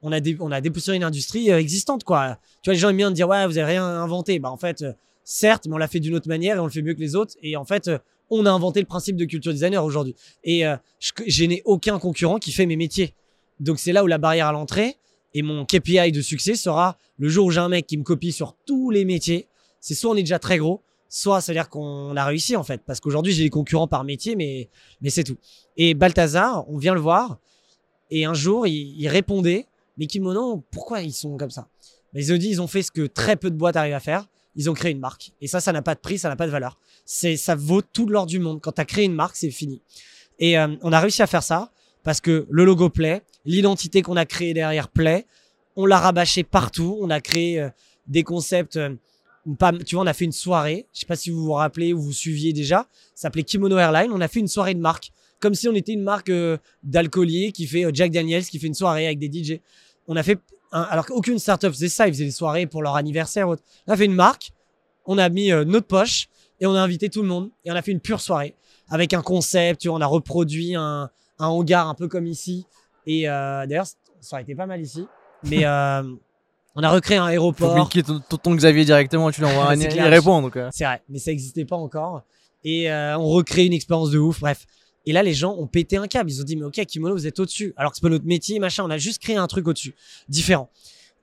On 0.02 0.12
a 0.12 0.20
dé- 0.20 0.36
on 0.40 0.52
a 0.52 0.60
dépoussiéré 0.60 0.98
une 0.98 1.04
industrie 1.04 1.50
euh, 1.50 1.58
existante 1.58 2.04
quoi. 2.04 2.36
Tu 2.60 2.68
vois, 2.68 2.74
les 2.74 2.78
gens 2.78 2.90
aiment 2.90 2.98
bien 2.98 3.10
dire 3.10 3.26
ouais, 3.26 3.46
vous 3.46 3.56
avez 3.56 3.72
rien 3.72 3.84
inventé. 3.84 4.38
Bah 4.38 4.50
en 4.50 4.58
fait, 4.58 4.82
euh, 4.82 4.92
certes, 5.24 5.66
mais 5.66 5.74
on 5.74 5.78
l'a 5.78 5.88
fait 5.88 6.00
d'une 6.00 6.14
autre 6.14 6.28
manière 6.28 6.56
et 6.56 6.60
on 6.60 6.66
le 6.66 6.70
fait 6.70 6.82
mieux 6.82 6.92
que 6.94 7.00
les 7.00 7.16
autres. 7.16 7.34
Et 7.42 7.56
en 7.56 7.64
fait, 7.64 7.90
on 8.28 8.44
a 8.44 8.50
inventé 8.50 8.80
le 8.80 8.86
principe 8.86 9.16
de 9.16 9.24
culture 9.24 9.52
designer 9.52 9.82
aujourd'hui. 9.82 10.14
Et 10.42 10.66
euh, 10.66 10.76
je 11.26 11.44
n'ai 11.46 11.62
aucun 11.64 11.98
concurrent 11.98 12.38
qui 12.38 12.52
fait 12.52 12.66
mes 12.66 12.76
métiers. 12.76 13.14
Donc 13.58 13.78
c'est 13.78 13.92
là 13.92 14.04
où 14.04 14.06
la 14.06 14.18
barrière 14.18 14.48
à 14.48 14.52
l'entrée 14.52 14.96
et 15.34 15.42
mon 15.42 15.64
KPI 15.66 16.12
de 16.12 16.22
succès 16.22 16.54
sera 16.54 16.96
le 17.18 17.28
jour 17.28 17.46
où 17.46 17.50
j'ai 17.50 17.60
un 17.60 17.68
mec 17.68 17.86
qui 17.86 17.96
me 17.96 18.04
copie 18.04 18.32
sur 18.32 18.56
tous 18.64 18.90
les 18.90 19.04
métiers. 19.04 19.48
C'est 19.80 19.94
soit 19.94 20.12
on 20.12 20.14
est 20.14 20.22
déjà 20.22 20.38
très 20.38 20.58
gros, 20.58 20.82
soit 21.08 21.40
ça 21.40 21.52
veut 21.52 21.58
dire 21.58 21.68
qu'on 21.68 22.16
a 22.16 22.24
réussi 22.24 22.56
en 22.56 22.62
fait. 22.62 22.80
Parce 22.86 23.00
qu'aujourd'hui 23.00 23.32
j'ai 23.32 23.42
des 23.42 23.50
concurrents 23.50 23.88
par 23.88 24.04
métier, 24.04 24.36
mais, 24.36 24.70
mais 25.00 25.10
c'est 25.10 25.24
tout. 25.24 25.36
Et 25.76 25.94
Balthazar, 25.94 26.68
on 26.70 26.78
vient 26.78 26.94
le 26.94 27.00
voir 27.00 27.38
et 28.10 28.24
un 28.24 28.34
jour 28.34 28.66
il, 28.66 29.08
répondait 29.08 29.66
Mais 29.98 30.06
Kimono, 30.06 30.64
pourquoi 30.70 31.02
ils 31.02 31.12
sont 31.12 31.36
comme 31.36 31.50
ça? 31.50 31.68
Mais 32.12 32.24
ils 32.24 32.32
ont 32.32 32.36
dit 32.36 32.48
ils 32.48 32.62
ont 32.62 32.68
fait 32.68 32.82
ce 32.82 32.92
que 32.92 33.06
très 33.06 33.36
peu 33.36 33.50
de 33.50 33.56
boîtes 33.56 33.76
arrivent 33.76 33.94
à 33.94 34.00
faire. 34.00 34.28
Ils 34.56 34.70
ont 34.70 34.74
créé 34.74 34.92
une 34.92 35.00
marque. 35.00 35.32
Et 35.40 35.48
ça, 35.48 35.58
ça 35.58 35.72
n'a 35.72 35.82
pas 35.82 35.96
de 35.96 36.00
prix, 36.00 36.16
ça 36.16 36.28
n'a 36.28 36.36
pas 36.36 36.46
de 36.46 36.52
valeur. 36.52 36.78
C'est, 37.04 37.36
ça 37.36 37.56
vaut 37.56 37.82
tout 37.82 38.06
l'or 38.06 38.24
du 38.24 38.38
monde. 38.38 38.60
Quand 38.60 38.70
tu 38.70 38.80
as 38.80 38.84
créé 38.84 39.04
une 39.04 39.14
marque, 39.14 39.34
c'est 39.34 39.50
fini. 39.50 39.82
Et 40.38 40.56
euh, 40.56 40.76
on 40.82 40.92
a 40.92 41.00
réussi 41.00 41.22
à 41.22 41.26
faire 41.26 41.42
ça 41.42 41.72
parce 42.04 42.20
que 42.20 42.46
le 42.50 42.64
logo 42.64 42.90
plaît, 42.90 43.22
l'identité 43.44 44.02
qu'on 44.02 44.16
a 44.16 44.26
créée 44.26 44.54
derrière 44.54 44.88
plaît. 44.88 45.26
On 45.74 45.86
l'a 45.86 45.98
rabâché 45.98 46.44
partout. 46.44 46.98
On 47.00 47.10
a 47.10 47.20
créé 47.20 47.60
euh, 47.60 47.70
des 48.06 48.22
concepts. 48.22 48.76
euh, 48.76 48.94
tu 49.84 49.94
vois, 49.94 50.04
on 50.04 50.06
a 50.06 50.12
fait 50.12 50.26
une 50.26 50.32
soirée. 50.32 50.86
Je 50.92 51.00
sais 51.00 51.06
pas 51.06 51.16
si 51.16 51.30
vous 51.30 51.42
vous 51.42 51.52
rappelez 51.52 51.92
ou 51.92 52.00
vous 52.00 52.12
suiviez 52.12 52.52
déjà. 52.52 52.86
Ça 53.14 53.22
s'appelait 53.22 53.42
Kimono 53.42 53.76
Airline. 53.78 54.10
On 54.12 54.20
a 54.20 54.28
fait 54.28 54.40
une 54.40 54.48
soirée 54.48 54.74
de 54.74 54.80
marque. 54.80 55.10
Comme 55.40 55.54
si 55.54 55.68
on 55.68 55.74
était 55.74 55.92
une 55.92 56.02
marque 56.02 56.30
euh, 56.30 56.58
d'alcoolier 56.82 57.52
qui 57.52 57.66
fait 57.66 57.84
Jack 57.92 58.12
Daniels, 58.12 58.44
qui 58.44 58.58
fait 58.58 58.68
une 58.68 58.74
soirée 58.74 59.06
avec 59.06 59.18
des 59.18 59.30
DJ. 59.32 59.60
On 60.06 60.16
a 60.16 60.22
fait, 60.22 60.38
alors 60.72 61.06
qu'aucune 61.06 61.38
startup 61.38 61.70
faisait 61.70 61.88
ça. 61.88 62.06
Ils 62.06 62.12
faisaient 62.12 62.26
des 62.26 62.30
soirées 62.30 62.66
pour 62.66 62.82
leur 62.82 62.96
anniversaire. 62.96 63.48
ou 63.48 63.52
autre. 63.52 63.62
On 63.86 63.92
a 63.92 63.96
fait 63.96 64.04
une 64.04 64.14
marque. 64.14 64.52
On 65.06 65.18
a 65.18 65.28
mis 65.30 65.48
notre 65.50 65.86
poche 65.86 66.28
et 66.60 66.66
on 66.66 66.74
a 66.74 66.80
invité 66.80 67.08
tout 67.08 67.22
le 67.22 67.28
monde. 67.28 67.50
Et 67.64 67.72
on 67.72 67.74
a 67.74 67.82
fait 67.82 67.92
une 67.92 68.00
pure 68.00 68.20
soirée 68.20 68.54
avec 68.88 69.12
un 69.14 69.22
concept. 69.22 69.80
Tu 69.82 69.88
vois, 69.88 69.96
on 69.96 70.00
a 70.00 70.06
reproduit 70.06 70.74
un, 70.74 71.10
un 71.38 71.46
hangar 71.48 71.88
un 71.88 71.94
peu 71.94 72.08
comme 72.08 72.26
ici. 72.26 72.66
Et 73.06 73.28
euh, 73.28 73.66
d'ailleurs, 73.66 73.86
ça 74.20 74.36
aurait 74.36 74.42
été 74.42 74.54
pas 74.54 74.66
mal 74.66 74.80
ici. 74.80 75.06
Mais 75.44 75.64
euh, 75.64 76.02
on 76.74 76.82
a 76.82 76.90
recréé 76.90 77.18
un 77.18 77.24
Faut 77.24 77.28
aéroport. 77.28 77.88
cliquer 77.88 78.06
ton, 78.28 78.38
ton- 78.38 78.54
Xavier 78.54 78.84
directement, 78.84 79.30
tu 79.30 79.40
l'envoies 79.40 79.70
un 79.70 79.76
C'est 79.80 79.94
il 79.94 80.02
répond. 80.02 80.40
Donc, 80.42 80.56
euh. 80.56 80.68
C'est 80.72 80.84
vrai, 80.84 81.02
mais 81.08 81.18
ça 81.18 81.30
n'existait 81.30 81.64
pas 81.64 81.76
encore. 81.76 82.22
Et 82.64 82.90
euh, 82.90 83.18
on 83.18 83.28
recrée 83.28 83.66
une 83.66 83.72
expérience 83.74 84.10
de 84.10 84.18
ouf, 84.18 84.40
bref. 84.40 84.66
Et 85.06 85.12
là, 85.12 85.22
les 85.22 85.34
gens 85.34 85.54
ont 85.58 85.66
pété 85.66 85.98
un 85.98 86.06
câble. 86.06 86.30
Ils 86.30 86.40
ont 86.40 86.44
dit, 86.44 86.56
mais 86.56 86.64
ok, 86.64 86.82
Kimono, 86.86 87.14
vous 87.14 87.26
êtes 87.26 87.38
au-dessus. 87.38 87.74
Alors 87.76 87.90
que 87.92 87.96
c'est 87.98 88.02
pas 88.02 88.08
notre 88.08 88.24
métier, 88.24 88.58
machin. 88.58 88.84
On 88.84 88.90
a 88.90 88.96
juste 88.96 89.20
créé 89.20 89.36
un 89.36 89.46
truc 89.46 89.68
au-dessus. 89.68 89.94
Différent. 90.30 90.70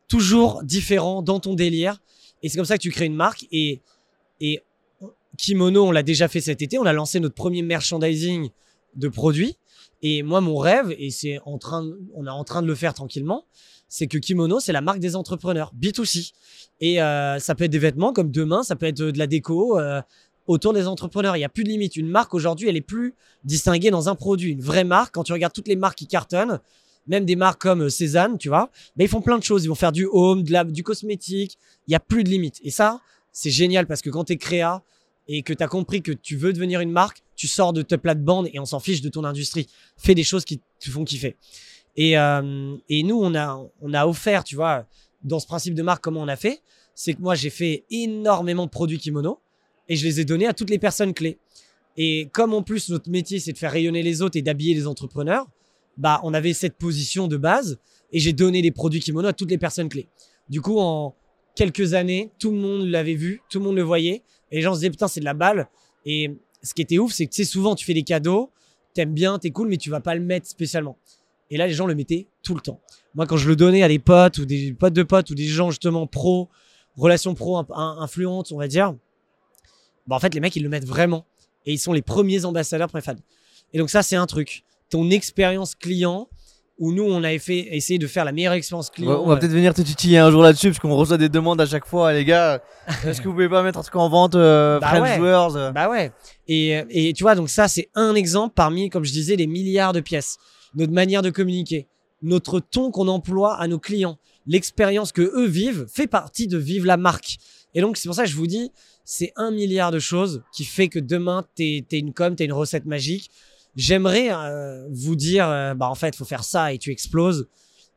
Toujours 0.07 0.61
différent 0.63 1.23
dans 1.23 1.39
ton 1.39 1.55
délire. 1.55 1.97
Et 2.43 2.49
c'est 2.49 2.57
comme 2.57 2.65
ça 2.65 2.77
que 2.77 2.81
tu 2.83 2.91
crées 2.91 3.05
une 3.05 3.15
marque. 3.15 3.47
Et, 3.51 3.79
et 4.39 4.61
Kimono, 5.37 5.87
on 5.87 5.91
l'a 5.91 6.03
déjà 6.03 6.27
fait 6.27 6.41
cet 6.41 6.61
été. 6.61 6.77
On 6.77 6.85
a 6.85 6.93
lancé 6.93 7.19
notre 7.19 7.33
premier 7.33 7.63
merchandising 7.63 8.49
de 8.95 9.07
produits. 9.07 9.57
Et 10.01 10.23
moi, 10.23 10.41
mon 10.41 10.57
rêve, 10.57 10.95
et 10.97 11.11
c'est 11.11 11.39
en 11.45 11.57
train, 11.57 11.87
on 12.15 12.25
est 12.25 12.31
en 12.31 12.43
train 12.43 12.61
de 12.61 12.67
le 12.67 12.75
faire 12.75 12.93
tranquillement, 12.93 13.45
c'est 13.87 14.07
que 14.07 14.17
Kimono, 14.17 14.59
c'est 14.59 14.71
la 14.71 14.81
marque 14.81 14.99
des 14.99 15.15
entrepreneurs, 15.15 15.73
B2C. 15.79 16.31
Et 16.79 17.01
euh, 17.01 17.39
ça 17.39 17.55
peut 17.55 17.65
être 17.65 17.71
des 17.71 17.79
vêtements 17.79 18.13
comme 18.13 18.31
demain, 18.31 18.63
ça 18.63 18.75
peut 18.75 18.85
être 18.85 18.97
de 18.97 19.17
la 19.17 19.27
déco 19.27 19.77
euh, 19.77 20.01
autour 20.47 20.73
des 20.73 20.87
entrepreneurs. 20.87 21.35
Il 21.35 21.39
n'y 21.39 21.45
a 21.45 21.49
plus 21.49 21.63
de 21.63 21.69
limite. 21.69 21.95
Une 21.97 22.09
marque 22.09 22.33
aujourd'hui, 22.33 22.69
elle 22.69 22.77
est 22.77 22.81
plus 22.81 23.13
distinguée 23.43 23.91
dans 23.91 24.09
un 24.09 24.15
produit. 24.15 24.51
Une 24.51 24.61
vraie 24.61 24.85
marque, 24.85 25.13
quand 25.13 25.23
tu 25.23 25.33
regardes 25.33 25.53
toutes 25.53 25.67
les 25.67 25.75
marques 25.75 25.97
qui 25.97 26.07
cartonnent, 26.07 26.59
même 27.07 27.25
des 27.25 27.35
marques 27.35 27.61
comme 27.61 27.83
euh, 27.83 27.89
Cézanne, 27.89 28.37
tu 28.37 28.47
vois, 28.47 28.71
ben, 28.95 29.03
ils 29.03 29.09
font 29.09 29.21
plein 29.21 29.37
de 29.37 29.43
choses. 29.43 29.65
Ils 29.65 29.67
vont 29.67 29.75
faire 29.75 29.91
du 29.91 30.07
home, 30.11 30.43
de 30.43 30.51
la, 30.51 30.63
du 30.63 30.83
cosmétique. 30.83 31.57
Il 31.87 31.91
n'y 31.91 31.95
a 31.95 31.99
plus 31.99 32.23
de 32.23 32.29
limite. 32.29 32.59
Et 32.63 32.71
ça, 32.71 33.01
c'est 33.31 33.51
génial 33.51 33.87
parce 33.87 34.01
que 34.01 34.09
quand 34.09 34.23
tu 34.23 34.33
es 34.33 34.37
créa 34.37 34.83
et 35.27 35.43
que 35.43 35.53
tu 35.53 35.63
as 35.63 35.67
compris 35.67 36.01
que 36.01 36.11
tu 36.11 36.35
veux 36.35 36.53
devenir 36.53 36.81
une 36.81 36.91
marque, 36.91 37.23
tu 37.35 37.47
sors 37.47 37.73
de 37.73 37.81
ta 37.81 37.97
plate-bande 37.97 38.49
et 38.53 38.59
on 38.59 38.65
s'en 38.65 38.79
fiche 38.79 39.01
de 39.01 39.09
ton 39.09 39.23
industrie. 39.23 39.67
Fais 39.97 40.15
des 40.15 40.23
choses 40.23 40.45
qui 40.45 40.61
te 40.79 40.89
font 40.89 41.03
kiffer. 41.03 41.37
Et, 41.95 42.17
euh, 42.17 42.75
et 42.89 43.03
nous, 43.03 43.19
on 43.21 43.35
a, 43.35 43.61
on 43.81 43.93
a 43.93 44.05
offert, 44.05 44.43
tu 44.43 44.55
vois, 44.55 44.85
dans 45.23 45.39
ce 45.39 45.47
principe 45.47 45.73
de 45.73 45.83
marque, 45.83 46.03
comment 46.03 46.21
on 46.21 46.27
a 46.27 46.35
fait 46.35 46.61
C'est 46.95 47.13
que 47.13 47.21
moi, 47.21 47.35
j'ai 47.35 47.49
fait 47.49 47.85
énormément 47.89 48.65
de 48.65 48.71
produits 48.71 48.97
kimono 48.97 49.39
et 49.87 49.95
je 49.95 50.05
les 50.05 50.19
ai 50.19 50.25
donnés 50.25 50.47
à 50.47 50.53
toutes 50.53 50.69
les 50.69 50.79
personnes 50.79 51.13
clés. 51.13 51.37
Et 51.97 52.29
comme 52.31 52.53
en 52.53 52.63
plus, 52.63 52.89
notre 52.89 53.09
métier, 53.09 53.39
c'est 53.39 53.53
de 53.53 53.57
faire 53.57 53.71
rayonner 53.71 54.03
les 54.03 54.21
autres 54.21 54.37
et 54.37 54.41
d'habiller 54.41 54.73
les 54.73 54.87
entrepreneurs, 54.87 55.47
bah, 55.97 56.21
on 56.23 56.33
avait 56.33 56.53
cette 56.53 56.77
position 56.77 57.27
de 57.27 57.37
base 57.37 57.79
et 58.11 58.19
j'ai 58.19 58.33
donné 58.33 58.61
les 58.61 58.71
produits 58.71 59.01
kimono 59.01 59.27
à 59.27 59.33
toutes 59.33 59.51
les 59.51 59.57
personnes 59.57 59.89
clés. 59.89 60.07
Du 60.49 60.61
coup, 60.61 60.79
en 60.79 61.15
quelques 61.55 61.93
années, 61.93 62.31
tout 62.39 62.51
le 62.51 62.57
monde 62.57 62.87
l'avait 62.87 63.15
vu, 63.15 63.41
tout 63.49 63.59
le 63.59 63.65
monde 63.65 63.75
le 63.75 63.81
voyait 63.81 64.23
et 64.51 64.57
les 64.57 64.61
gens 64.61 64.73
se 64.73 64.79
disaient, 64.79 64.89
putain, 64.91 65.07
c'est 65.07 65.19
de 65.19 65.25
la 65.25 65.33
balle. 65.33 65.67
Et 66.05 66.31
ce 66.61 66.73
qui 66.73 66.81
était 66.81 66.97
ouf, 66.99 67.11
c'est 67.13 67.25
que 67.25 67.31
tu 67.31 67.43
sais, 67.43 67.49
souvent, 67.49 67.75
tu 67.75 67.85
fais 67.85 67.93
des 67.93 68.03
cadeaux, 68.03 68.51
t'aimes 68.93 69.13
bien, 69.13 69.39
t'es 69.39 69.51
cool, 69.51 69.67
mais 69.69 69.77
tu 69.77 69.89
vas 69.89 70.01
pas 70.01 70.15
le 70.15 70.21
mettre 70.21 70.47
spécialement. 70.47 70.97
Et 71.49 71.57
là, 71.57 71.67
les 71.67 71.73
gens 71.73 71.85
le 71.85 71.95
mettaient 71.95 72.27
tout 72.43 72.55
le 72.55 72.61
temps. 72.61 72.79
Moi, 73.13 73.25
quand 73.27 73.37
je 73.37 73.47
le 73.47 73.55
donnais 73.55 73.83
à 73.83 73.87
des 73.87 73.99
potes 73.99 74.37
ou 74.37 74.45
des 74.45 74.73
potes 74.73 74.93
de 74.93 75.03
potes 75.03 75.29
ou 75.31 75.35
des 75.35 75.45
gens 75.47 75.69
justement 75.69 76.07
pro 76.07 76.49
un- 77.57 77.67
un- 77.73 77.97
influente, 77.99 78.51
on 78.51 78.57
va 78.57 78.67
dire. 78.67 78.95
Bah, 80.07 80.15
en 80.15 80.19
fait, 80.19 80.33
les 80.33 80.39
mecs, 80.39 80.55
ils 80.55 80.63
le 80.63 80.69
mettent 80.69 80.87
vraiment. 80.87 81.25
Et 81.65 81.73
ils 81.73 81.79
sont 81.79 81.93
les 81.93 82.01
premiers 82.01 82.45
ambassadeurs 82.45 82.89
fans. 83.01 83.15
Et 83.73 83.77
donc, 83.77 83.89
ça, 83.89 84.01
c'est 84.03 84.15
un 84.15 84.25
truc. 84.25 84.63
Ton 84.89 85.09
expérience 85.09 85.75
client, 85.75 86.27
où 86.81 86.91
nous, 86.91 87.03
on 87.03 87.23
avait 87.23 87.37
fait, 87.37 87.75
essayé 87.75 87.99
de 87.99 88.07
faire 88.07 88.25
la 88.25 88.31
meilleure 88.31 88.53
expérience 88.53 88.89
client. 88.89 89.21
on 89.23 89.27
va 89.27 89.35
euh, 89.35 89.37
peut-être 89.37 89.51
venir 89.51 89.71
te 89.71 89.83
titiller 89.83 90.17
un 90.17 90.31
jour 90.31 90.41
là-dessus 90.41 90.69
parce 90.69 90.79
qu'on 90.79 90.95
reçoit 90.95 91.19
des 91.19 91.29
demandes 91.29 91.61
à 91.61 91.67
chaque 91.67 91.85
fois, 91.85 92.11
les 92.11 92.25
gars. 92.25 92.63
Est-ce 93.05 93.21
que 93.21 93.27
vous 93.27 93.33
pouvez 93.33 93.49
pas 93.49 93.61
mettre 93.61 93.77
un 93.77 93.83
truc 93.83 93.95
en 93.97 94.09
vente, 94.09 94.33
euh, 94.33 94.79
Bah 94.79 94.87
French 94.87 95.03
ouais. 95.03 95.17
Joueurs 95.17 95.55
euh 95.55 95.71
Bah 95.71 95.87
ouais. 95.91 96.11
Et, 96.47 96.79
euh, 96.79 96.83
et 96.89 97.13
tu 97.13 97.23
vois, 97.23 97.35
donc 97.35 97.49
ça, 97.49 97.67
c'est 97.67 97.89
un 97.93 98.15
exemple 98.15 98.55
parmi, 98.55 98.89
comme 98.89 99.03
je 99.03 99.11
disais, 99.11 99.35
les 99.35 99.45
milliards 99.45 99.93
de 99.93 99.99
pièces. 99.99 100.39
Notre 100.73 100.91
manière 100.91 101.21
de 101.21 101.29
communiquer, 101.29 101.87
notre 102.23 102.59
ton 102.59 102.89
qu'on 102.89 103.07
emploie 103.09 103.61
à 103.61 103.67
nos 103.67 103.77
clients, 103.77 104.17
l'expérience 104.47 105.11
que 105.11 105.21
eux 105.21 105.47
vivent 105.47 105.85
fait 105.87 106.07
partie 106.07 106.47
de 106.47 106.57
vivre 106.57 106.87
la 106.87 106.97
marque. 106.97 107.37
Et 107.75 107.81
donc, 107.81 107.95
c'est 107.95 108.07
pour 108.09 108.15
ça 108.15 108.23
que 108.23 108.29
je 108.29 108.35
vous 108.35 108.47
dis, 108.47 108.71
c'est 109.05 109.33
un 109.35 109.51
milliard 109.51 109.91
de 109.91 109.99
choses 109.99 110.41
qui 110.51 110.63
fait 110.63 110.87
que 110.87 110.97
demain, 110.97 111.45
t'es 111.53 111.85
es 111.91 111.99
une 111.99 112.11
com, 112.11 112.35
t'es 112.35 112.45
une 112.45 112.53
recette 112.53 112.85
magique. 112.85 113.29
J'aimerais 113.75 114.29
euh, 114.31 114.87
vous 114.91 115.15
dire, 115.15 115.47
euh, 115.47 115.73
bah 115.73 115.89
en 115.89 115.95
fait, 115.95 116.15
faut 116.15 116.25
faire 116.25 116.43
ça 116.43 116.73
et 116.73 116.77
tu 116.77 116.91
exploses. 116.91 117.47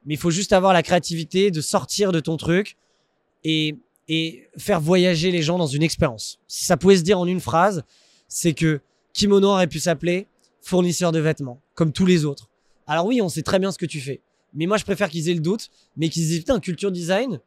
Mais 0.07 0.15
il 0.15 0.17
faut 0.19 0.31
juste 0.31 0.53
avoir 0.53 0.73
la 0.73 0.83
créativité 0.83 1.51
de 1.51 1.61
sortir 1.61 2.13
de 2.13 2.21
ton 2.21 2.37
truc 2.37 2.77
et, 3.43 3.77
et 4.09 4.49
faire 4.57 4.81
voyager 4.81 5.31
les 5.31 5.43
gens 5.43 5.59
dans 5.59 5.67
une 5.67 5.83
expérience. 5.83 6.39
Si 6.47 6.65
ça 6.65 6.77
pouvait 6.77 6.97
se 6.97 7.03
dire 7.03 7.19
en 7.19 7.27
une 7.27 7.41
phrase, 7.41 7.85
c'est 8.29 8.53
que 8.53 8.81
Kimono 9.13 9.49
aurait 9.49 9.67
pu 9.67 9.79
s'appeler 9.81 10.27
fournisseur 10.61 11.13
de 11.13 11.19
vêtements, 11.19 11.61
comme 11.75 11.93
tous 11.93 12.07
les 12.07 12.25
autres. 12.25 12.49
Alors 12.87 13.07
oui, 13.07 13.21
on 13.23 13.29
sait 13.29 13.43
très 13.43 13.59
bien 13.59 13.71
ce 13.71 13.79
que 13.79 13.87
tu 13.87 14.01
fais. 14.01 14.21
Mais 14.55 14.67
moi, 14.67 14.77
je 14.77 14.85
préfère 14.85 15.09
qu'ils 15.09 15.29
aient 15.29 15.35
le 15.35 15.41
doute, 15.41 15.71
mais 15.97 16.09
qu'ils 16.09 16.35
aient 16.35 16.39
putain, 16.39 16.61
culture 16.61 16.93
design, 16.93 17.41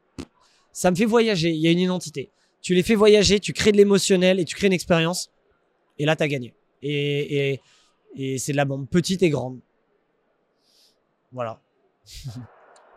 ça 0.74 0.92
me 0.92 0.96
fait 0.96 1.06
voyager. 1.06 1.52
Il 1.52 1.60
y 1.62 1.68
a 1.68 1.72
une 1.72 1.80
identité. 1.80 2.32
Tu 2.62 2.74
les 2.74 2.84
fais 2.84 2.96
voyager, 2.96 3.40
tu 3.40 3.54
crées 3.54 3.72
de 3.72 3.78
l'émotionnel 3.78 4.40
et 4.40 4.46
tu 4.46 4.56
crées 4.56 4.68
une 4.68 4.74
expérience. 4.74 5.30
Et 6.00 6.06
là, 6.06 6.16
tu 6.16 6.24
as 6.24 6.28
gagné. 6.28 6.54
Et, 6.82 7.52
et, 7.52 7.62
et 8.18 8.38
c'est 8.38 8.52
de 8.52 8.58
la 8.58 8.66
bombe, 8.66 8.88
petite 8.88 9.22
et 9.24 9.30
grande. 9.30 9.60
Voilà. 11.32 11.60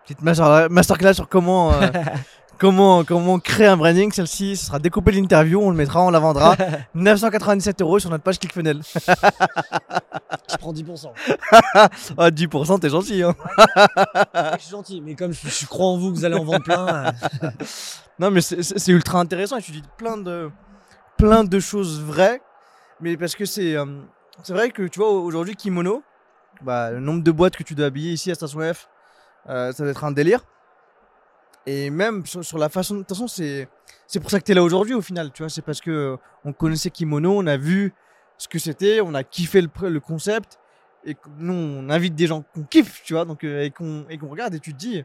Petite 0.05 0.22
master- 0.22 0.68
masterclass 0.70 1.14
sur 1.14 1.28
comment, 1.28 1.72
euh, 1.72 1.86
comment, 2.59 3.05
comment 3.05 3.38
créer 3.38 3.66
un 3.68 3.76
branding. 3.76 4.10
Celle-ci, 4.10 4.56
ce 4.56 4.66
sera 4.66 4.78
découpé 4.80 5.12
de 5.12 5.16
l'interview, 5.18 5.60
on 5.60 5.70
le 5.70 5.76
mettra, 5.76 6.02
on 6.02 6.10
la 6.10 6.18
vendra. 6.18 6.56
997 6.94 7.80
euros 7.82 7.98
sur 8.01 8.10
notre 8.10 8.24
page 8.24 8.38
ClickFunnels. 8.40 8.80
Je 8.82 10.56
prends 10.59 10.72
10%. 10.72 11.10
Ah, 11.74 12.30
10%, 12.30 12.80
t'es 12.80 12.88
gentil. 12.88 13.22
Hein. 13.22 13.34
je 14.56 14.62
suis 14.62 14.70
gentil, 14.70 15.01
mais 15.01 15.14
comme 15.14 15.32
je, 15.32 15.48
je 15.48 15.66
crois 15.66 15.86
en 15.86 15.98
vous 15.98 16.10
que 16.10 16.16
vous 16.16 16.24
allez 16.24 16.36
en 16.36 16.44
vendre 16.44 16.64
plein. 16.64 17.06
euh, 17.06 17.51
Non, 18.18 18.30
mais 18.30 18.40
c'est 18.40 18.88
ultra 18.92 19.20
intéressant 19.20 19.59
et 19.59 19.62
tu 19.62 19.70
dis 19.72 19.82
plein 19.97 20.16
de, 20.16 20.51
plein 21.18 21.44
de 21.44 21.60
choses 21.60 22.01
vraies. 22.01 22.40
Mais 23.01 23.16
parce 23.16 23.36
que 23.36 23.44
c'est 23.44 23.76
euh, 23.76 23.86
c'est 24.42 24.52
vrai 24.52 24.70
que 24.70 24.82
tu 24.82 24.98
vois, 24.98 25.10
aujourd'hui, 25.10 25.56
Kimono, 25.56 26.02
bah, 26.62 26.90
le 26.90 27.00
nombre 27.00 27.22
de 27.22 27.30
boîtes 27.30 27.56
que 27.56 27.62
tu 27.62 27.74
dois 27.74 27.86
habiller 27.86 28.12
ici 28.12 28.30
à 28.30 28.34
Station 28.34 28.60
F, 28.60 28.88
euh, 29.48 29.72
ça 29.72 29.82
doit 29.82 29.92
être 29.92 30.04
un 30.04 30.12
délire. 30.12 30.44
Et 31.66 31.90
même 31.90 32.24
sur, 32.26 32.58
la 32.58 32.68
façon. 32.68 32.94
De 32.94 33.00
toute 33.00 33.10
façon, 33.10 33.28
c'est 33.28 33.68
c'est 34.06 34.18
pour 34.18 34.30
ça 34.30 34.40
que 34.40 34.44
tu 34.44 34.52
es 34.52 34.54
là 34.54 34.62
aujourd'hui 34.62 34.94
au 34.94 35.02
final. 35.02 35.30
Tu 35.32 35.42
vois, 35.42 35.50
c'est 35.50 35.62
parce 35.62 35.80
que 35.80 35.90
euh, 35.90 36.16
on 36.44 36.52
connaissait 36.52 36.90
Kimono, 36.90 37.38
on 37.38 37.46
a 37.46 37.56
vu 37.56 37.94
ce 38.38 38.48
que 38.48 38.58
c'était, 38.58 39.00
on 39.00 39.14
a 39.14 39.22
kiffé 39.24 39.60
le, 39.60 39.88
le 39.88 40.00
concept. 40.00 40.58
Et 41.04 41.16
nous, 41.38 41.54
on 41.54 41.88
invite 41.90 42.14
des 42.14 42.26
gens 42.26 42.42
qu'on 42.54 42.62
kiffe, 42.62 43.02
tu 43.04 43.14
vois, 43.14 43.24
donc, 43.24 43.44
euh, 43.44 43.62
et 43.62 43.70
qu'on 43.70 44.06
et 44.08 44.18
qu'on 44.18 44.28
regarde 44.28 44.54
et 44.54 44.60
tu 44.60 44.72
te 44.72 44.78
dis, 44.78 45.04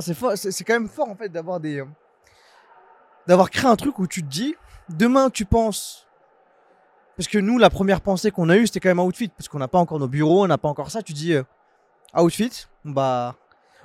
c'est 0.00 0.14
c'est 0.36 0.64
quand 0.64 0.74
même 0.74 0.88
fort 0.88 1.08
en 1.08 1.16
fait 1.16 1.28
d'avoir 1.28 1.60
des. 1.60 1.84
d'avoir 3.26 3.50
créé 3.50 3.66
un 3.70 3.76
truc 3.76 3.98
où 3.98 4.06
tu 4.06 4.22
te 4.22 4.28
dis, 4.28 4.54
demain 4.88 5.30
tu 5.30 5.44
penses. 5.44 6.07
Parce 7.18 7.28
que 7.28 7.38
nous, 7.38 7.58
la 7.58 7.68
première 7.68 8.00
pensée 8.00 8.30
qu'on 8.30 8.48
a 8.48 8.56
eue, 8.56 8.66
c'était 8.66 8.80
quand 8.80 8.88
même 8.88 9.00
Outfit. 9.00 9.28
Parce 9.28 9.48
qu'on 9.48 9.58
n'a 9.58 9.68
pas 9.68 9.78
encore 9.78 9.98
nos 9.98 10.08
bureaux, 10.08 10.44
on 10.44 10.46
n'a 10.46 10.56
pas 10.56 10.68
encore 10.68 10.90
ça. 10.90 11.02
Tu 11.02 11.12
dis, 11.12 11.34
euh, 11.34 11.42
Outfit, 12.16 12.66
bah. 12.84 13.34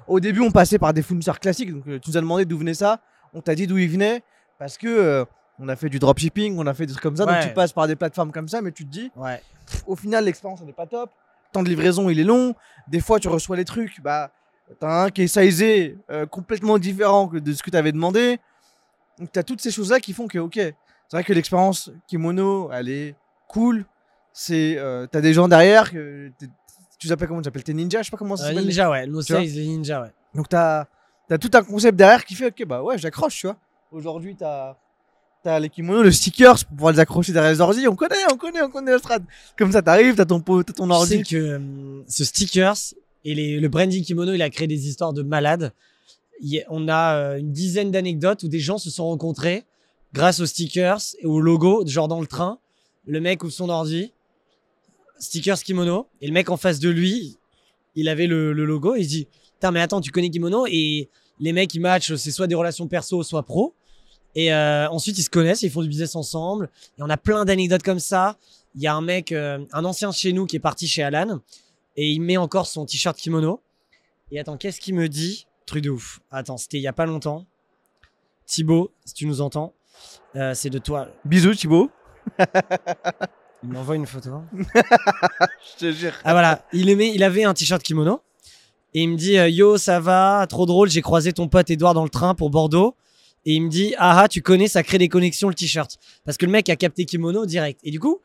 Au 0.08 0.20
début, 0.20 0.40
on 0.42 0.52
passait 0.52 0.78
par 0.80 0.94
des 0.94 1.02
fournisseurs 1.02 1.40
classiques. 1.40 1.74
Donc, 1.74 1.86
euh, 1.88 2.00
tu 2.00 2.10
nous 2.12 2.18
as 2.18 2.22
demandé 2.22 2.46
d'où 2.46 2.58
venait 2.58 2.74
ça. 2.74 3.00
On 3.34 3.42
t'a 3.42 3.56
dit 3.56 3.68
d'où 3.68 3.78
il 3.78 3.90
venait. 3.90 4.24
Parce 4.60 4.78
que. 4.78 4.88
euh, 4.88 5.26
on 5.60 5.68
a 5.70 5.76
fait 5.76 5.88
du 5.88 6.00
dropshipping, 6.00 6.58
on 6.58 6.66
a 6.66 6.74
fait 6.74 6.88
des 6.88 6.94
trucs 6.94 7.04
comme 7.04 7.16
ça. 7.16 7.26
Donc, 7.28 7.36
tu 7.42 7.54
passes 7.54 7.74
par 7.74 7.88
des 7.88 7.96
plateformes 7.96 8.32
comme 8.32 8.48
ça, 8.48 8.62
mais 8.62 8.72
tu 8.72 8.86
te 8.86 8.90
dis, 8.92 9.12
Ouais. 9.16 9.40
au 9.86 9.96
final, 9.96 10.26
l'expérience, 10.26 10.60
elle 10.62 10.66
n'est 10.68 10.74
pas 10.74 10.88
top. 10.88 11.12
Le 11.12 11.54
temps 11.54 11.62
de 11.64 11.70
livraison, 11.70 12.10
il 12.10 12.20
est 12.20 12.24
long. 12.24 12.56
Des 12.88 13.00
fois, 13.00 13.20
tu 13.20 13.28
reçois 13.28 13.56
les 13.56 13.64
trucs, 13.64 14.02
bah, 14.02 14.32
t'as 14.80 15.04
un 15.06 15.10
qui 15.12 15.22
est 15.22 15.28
sizé 15.28 15.98
euh, 16.10 16.26
complètement 16.26 16.80
différent 16.80 17.28
de 17.32 17.54
ce 17.54 17.62
que 17.62 17.70
tu 17.70 17.78
avais 17.78 17.92
demandé. 17.92 18.40
Donc, 19.20 19.32
tu 19.32 19.38
as 19.38 19.44
toutes 19.44 19.62
ces 19.62 19.70
choses-là 19.70 20.00
qui 20.00 20.12
font 20.12 20.28
que, 20.28 20.40
ok, 20.40 20.56
c'est 20.56 20.74
vrai 21.12 21.24
que 21.24 21.34
l'expérience 21.34 21.92
kimono, 22.08 22.72
elle 22.74 22.90
est 22.90 23.16
cool. 23.54 23.86
C'est, 24.34 24.78
euh, 24.78 25.06
t'as 25.12 25.22
des 25.22 25.34
gens 25.34 25.48
derrière 25.48 25.92
que 25.92 26.32
tu 27.00 27.08
t'appelles 27.08 27.28
comment 27.28 27.42
tu 27.42 27.52
T'es 27.52 27.74
ninja 27.74 28.00
Je 28.02 28.06
sais 28.06 28.12
pas 28.12 28.18
comment 28.18 28.36
ça 28.36 28.46
Euh, 28.46 28.48
s'appelle. 28.50 28.66
ninja, 28.66 28.90
ouais. 28.90 29.06
No 29.08 29.22
Tu 29.22 29.32
vois 29.34 29.42
les 29.42 29.68
ninja, 29.68 30.02
ouais. 30.02 30.12
Donc, 30.34 30.50
t'as 30.50 30.86
as 31.30 31.38
tout 31.38 31.52
un 31.54 31.64
concept 31.64 31.98
derrière 31.98 32.26
qui 32.26 32.36
fait, 32.36 32.48
ok, 32.48 32.66
bah 32.68 32.82
ouais, 32.84 32.98
j'accroche, 32.98 33.36
tu 33.40 33.48
vois. 33.48 33.58
Aujourd'hui, 33.92 34.36
t'as 34.36 34.76
as 35.46 35.60
les 35.60 35.70
kimonos, 35.70 36.04
le 36.04 36.12
stickers 36.12 36.56
pour 36.66 36.76
pouvoir 36.78 36.94
les 36.94 37.00
accrocher 37.00 37.34
derrière 37.34 37.52
les 37.52 37.60
ordi. 37.62 37.88
On 37.88 37.96
connaît, 37.96 38.16
on 38.32 38.38
connaît, 38.38 38.62
on 38.62 38.70
connaît 38.70 38.92
la 38.92 38.98
strat. 39.00 39.20
Comme 39.58 39.72
ça, 39.72 39.82
t'arrives, 39.82 40.16
t'as 40.16 40.26
ton, 40.26 40.40
pot- 40.40 40.64
t'as 40.64 40.74
ton 40.74 40.86
Tu 40.88 40.92
ordi. 40.94 41.18
sais 41.18 41.24
que 41.24 41.56
hum, 41.58 42.04
ce 42.08 42.24
stickers 42.24 42.76
et 43.26 43.36
les- 43.36 43.60
le 43.60 43.68
branding 43.68 44.04
kimono, 44.04 44.34
il 44.34 44.42
a 44.42 44.50
créé 44.50 44.68
des 44.68 44.88
histoires 44.88 45.12
de 45.14 45.22
malades. 45.22 45.74
Il 46.42 46.64
on 46.70 46.88
a 46.88 47.16
euh, 47.16 47.38
une 47.40 47.52
dizaine 47.52 47.92
d'anecdotes 47.92 48.44
où 48.44 48.48
des 48.48 48.60
gens 48.60 48.78
se 48.78 48.90
sont 48.90 49.06
rencontrés 49.06 49.66
grâce 50.14 50.40
aux 50.40 50.46
stickers 50.46 51.00
et 51.20 51.26
au 51.26 51.40
logo, 51.42 51.84
genre 51.88 52.08
dans 52.08 52.22
le 52.22 52.28
train. 52.28 52.58
Le 53.06 53.20
mec 53.20 53.44
ouvre 53.44 53.52
son 53.52 53.70
ordi, 53.70 54.14
stickers 55.20 55.62
kimono, 55.62 56.08
et 56.22 56.28
le 56.28 56.34
mec 56.34 56.50
en 56.50 56.58
face 56.58 56.80
de 56.80 56.90
lui, 56.90 57.38
il 57.96 58.10
avait 58.10 58.28
le, 58.28 58.54
logo, 58.54 58.96
et 58.96 59.00
il 59.00 59.04
se 59.04 59.10
dit 59.10 59.28
Putain, 59.56 59.72
mais 59.72 59.82
attends, 59.82 60.02
tu 60.02 60.12
connais 60.12 60.30
kimono? 60.30 60.66
Et 60.68 61.10
les 61.40 61.54
mecs, 61.54 61.74
ils 61.74 61.80
matchent, 61.80 62.16
c'est 62.16 62.32
soit 62.32 62.48
des 62.48 62.56
relations 62.56 62.88
perso, 62.88 63.24
soit 63.24 63.44
pro. 63.44 63.74
Et 64.36 64.54
euh, 64.54 64.90
ensuite, 64.90 65.18
ils 65.18 65.24
se 65.24 65.30
connaissent, 65.30 65.62
ils 65.62 65.70
font 65.70 65.82
du 65.82 65.90
business 65.90 66.16
ensemble. 66.16 66.70
Et 66.98 67.04
on 67.04 67.10
a 67.10 67.18
plein 67.18 67.46
d'anecdotes 67.46 67.84
comme 67.84 68.00
ça. 68.00 68.38
Il 68.76 68.82
y 68.82 68.88
a 68.88 68.96
un 68.96 69.02
mec, 69.02 69.32
euh, 69.32 69.64
un 69.72 69.86
ancien 69.86 70.12
chez 70.12 70.34
nous 70.34 70.46
qui 70.46 70.56
est 70.56 70.60
parti 70.60 70.88
chez 70.88 71.04
Alan 71.04 71.40
et 71.96 72.12
il 72.12 72.22
met 72.22 72.38
encore 72.38 72.68
son 72.68 72.86
t-shirt 72.86 73.18
kimono. 73.18 73.62
Et 74.32 74.40
attends, 74.40 74.58
qu'est-ce 74.58 74.80
qu'il 74.80 74.96
me 74.96 75.08
dit? 75.08 75.46
Truc 75.66 75.84
de 75.84 75.90
ouf. 75.90 76.20
Attends, 76.32 76.58
c'était 76.58 76.78
il 76.78 76.82
y 76.82 76.88
a 76.88 76.94
pas 76.94 77.06
longtemps. 77.06 77.46
Thibaut, 78.46 78.92
si 79.06 79.14
tu 79.14 79.26
nous 79.26 79.42
entends, 79.42 79.74
euh, 80.36 80.54
c'est 80.54 80.70
de 80.70 80.80
toi. 80.80 81.08
Bisous, 81.24 81.56
Thibaut. 81.56 81.92
Il 83.64 83.70
m'envoie 83.70 83.96
une 83.96 84.06
photo. 84.06 84.42
Je 84.54 85.80
te 85.80 85.92
jure. 85.92 86.14
Ah 86.26 86.34
voilà, 86.34 86.66
il 86.74 86.90
aimait, 86.90 87.14
il 87.14 87.24
avait 87.24 87.46
un 87.46 87.54
t-shirt 87.54 87.82
kimono 87.82 88.22
et 88.94 89.02
il 89.04 89.10
me 89.10 89.16
dit 89.16 89.38
euh, 89.38 89.50
yo 89.50 89.78
ça 89.78 90.00
va, 90.00 90.46
trop 90.48 90.66
drôle, 90.66 90.90
j'ai 90.90 91.02
croisé 91.02 91.34
ton 91.34 91.48
pote 91.48 91.70
Edouard 91.70 91.94
dans 91.94 92.04
le 92.04 92.10
train 92.10 92.36
pour 92.36 92.50
Bordeaux 92.50 92.96
et 93.46 93.54
il 93.54 93.62
me 93.64 93.70
dit 93.70 93.96
ah 93.98 94.22
ah 94.22 94.28
tu 94.28 94.42
connais, 94.42 94.68
ça 94.68 94.84
crée 94.84 94.98
des 94.98 95.08
connexions 95.08 95.48
le 95.48 95.56
t-shirt 95.56 95.98
parce 96.26 96.38
que 96.38 96.46
le 96.46 96.52
mec 96.52 96.70
a 96.70 96.76
capté 96.76 97.06
kimono 97.06 97.46
direct 97.46 97.80
et 97.84 97.92
du 97.92 98.00
coup 98.00 98.20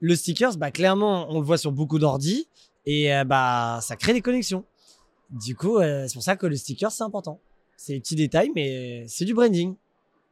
le 0.00 0.16
stickers 0.16 0.56
bah 0.56 0.70
clairement 0.70 1.26
on 1.30 1.38
le 1.38 1.46
voit 1.46 1.58
sur 1.58 1.70
beaucoup 1.72 1.98
d'ordi 1.98 2.48
et 2.84 3.14
euh, 3.14 3.24
bah 3.24 3.78
ça 3.82 3.96
crée 3.96 4.12
des 4.12 4.20
connexions. 4.20 4.64
Du 5.30 5.54
coup 5.54 5.78
euh, 5.78 6.06
c'est 6.08 6.14
pour 6.14 6.22
ça 6.24 6.36
que 6.36 6.46
le 6.46 6.56
sticker 6.56 6.90
c'est 6.90 7.04
important. 7.04 7.40
C'est 7.76 7.94
des 7.94 8.00
petits 8.00 8.16
détails 8.16 8.50
mais 8.54 9.04
c'est 9.06 9.24
du 9.24 9.32
branding. 9.32 9.74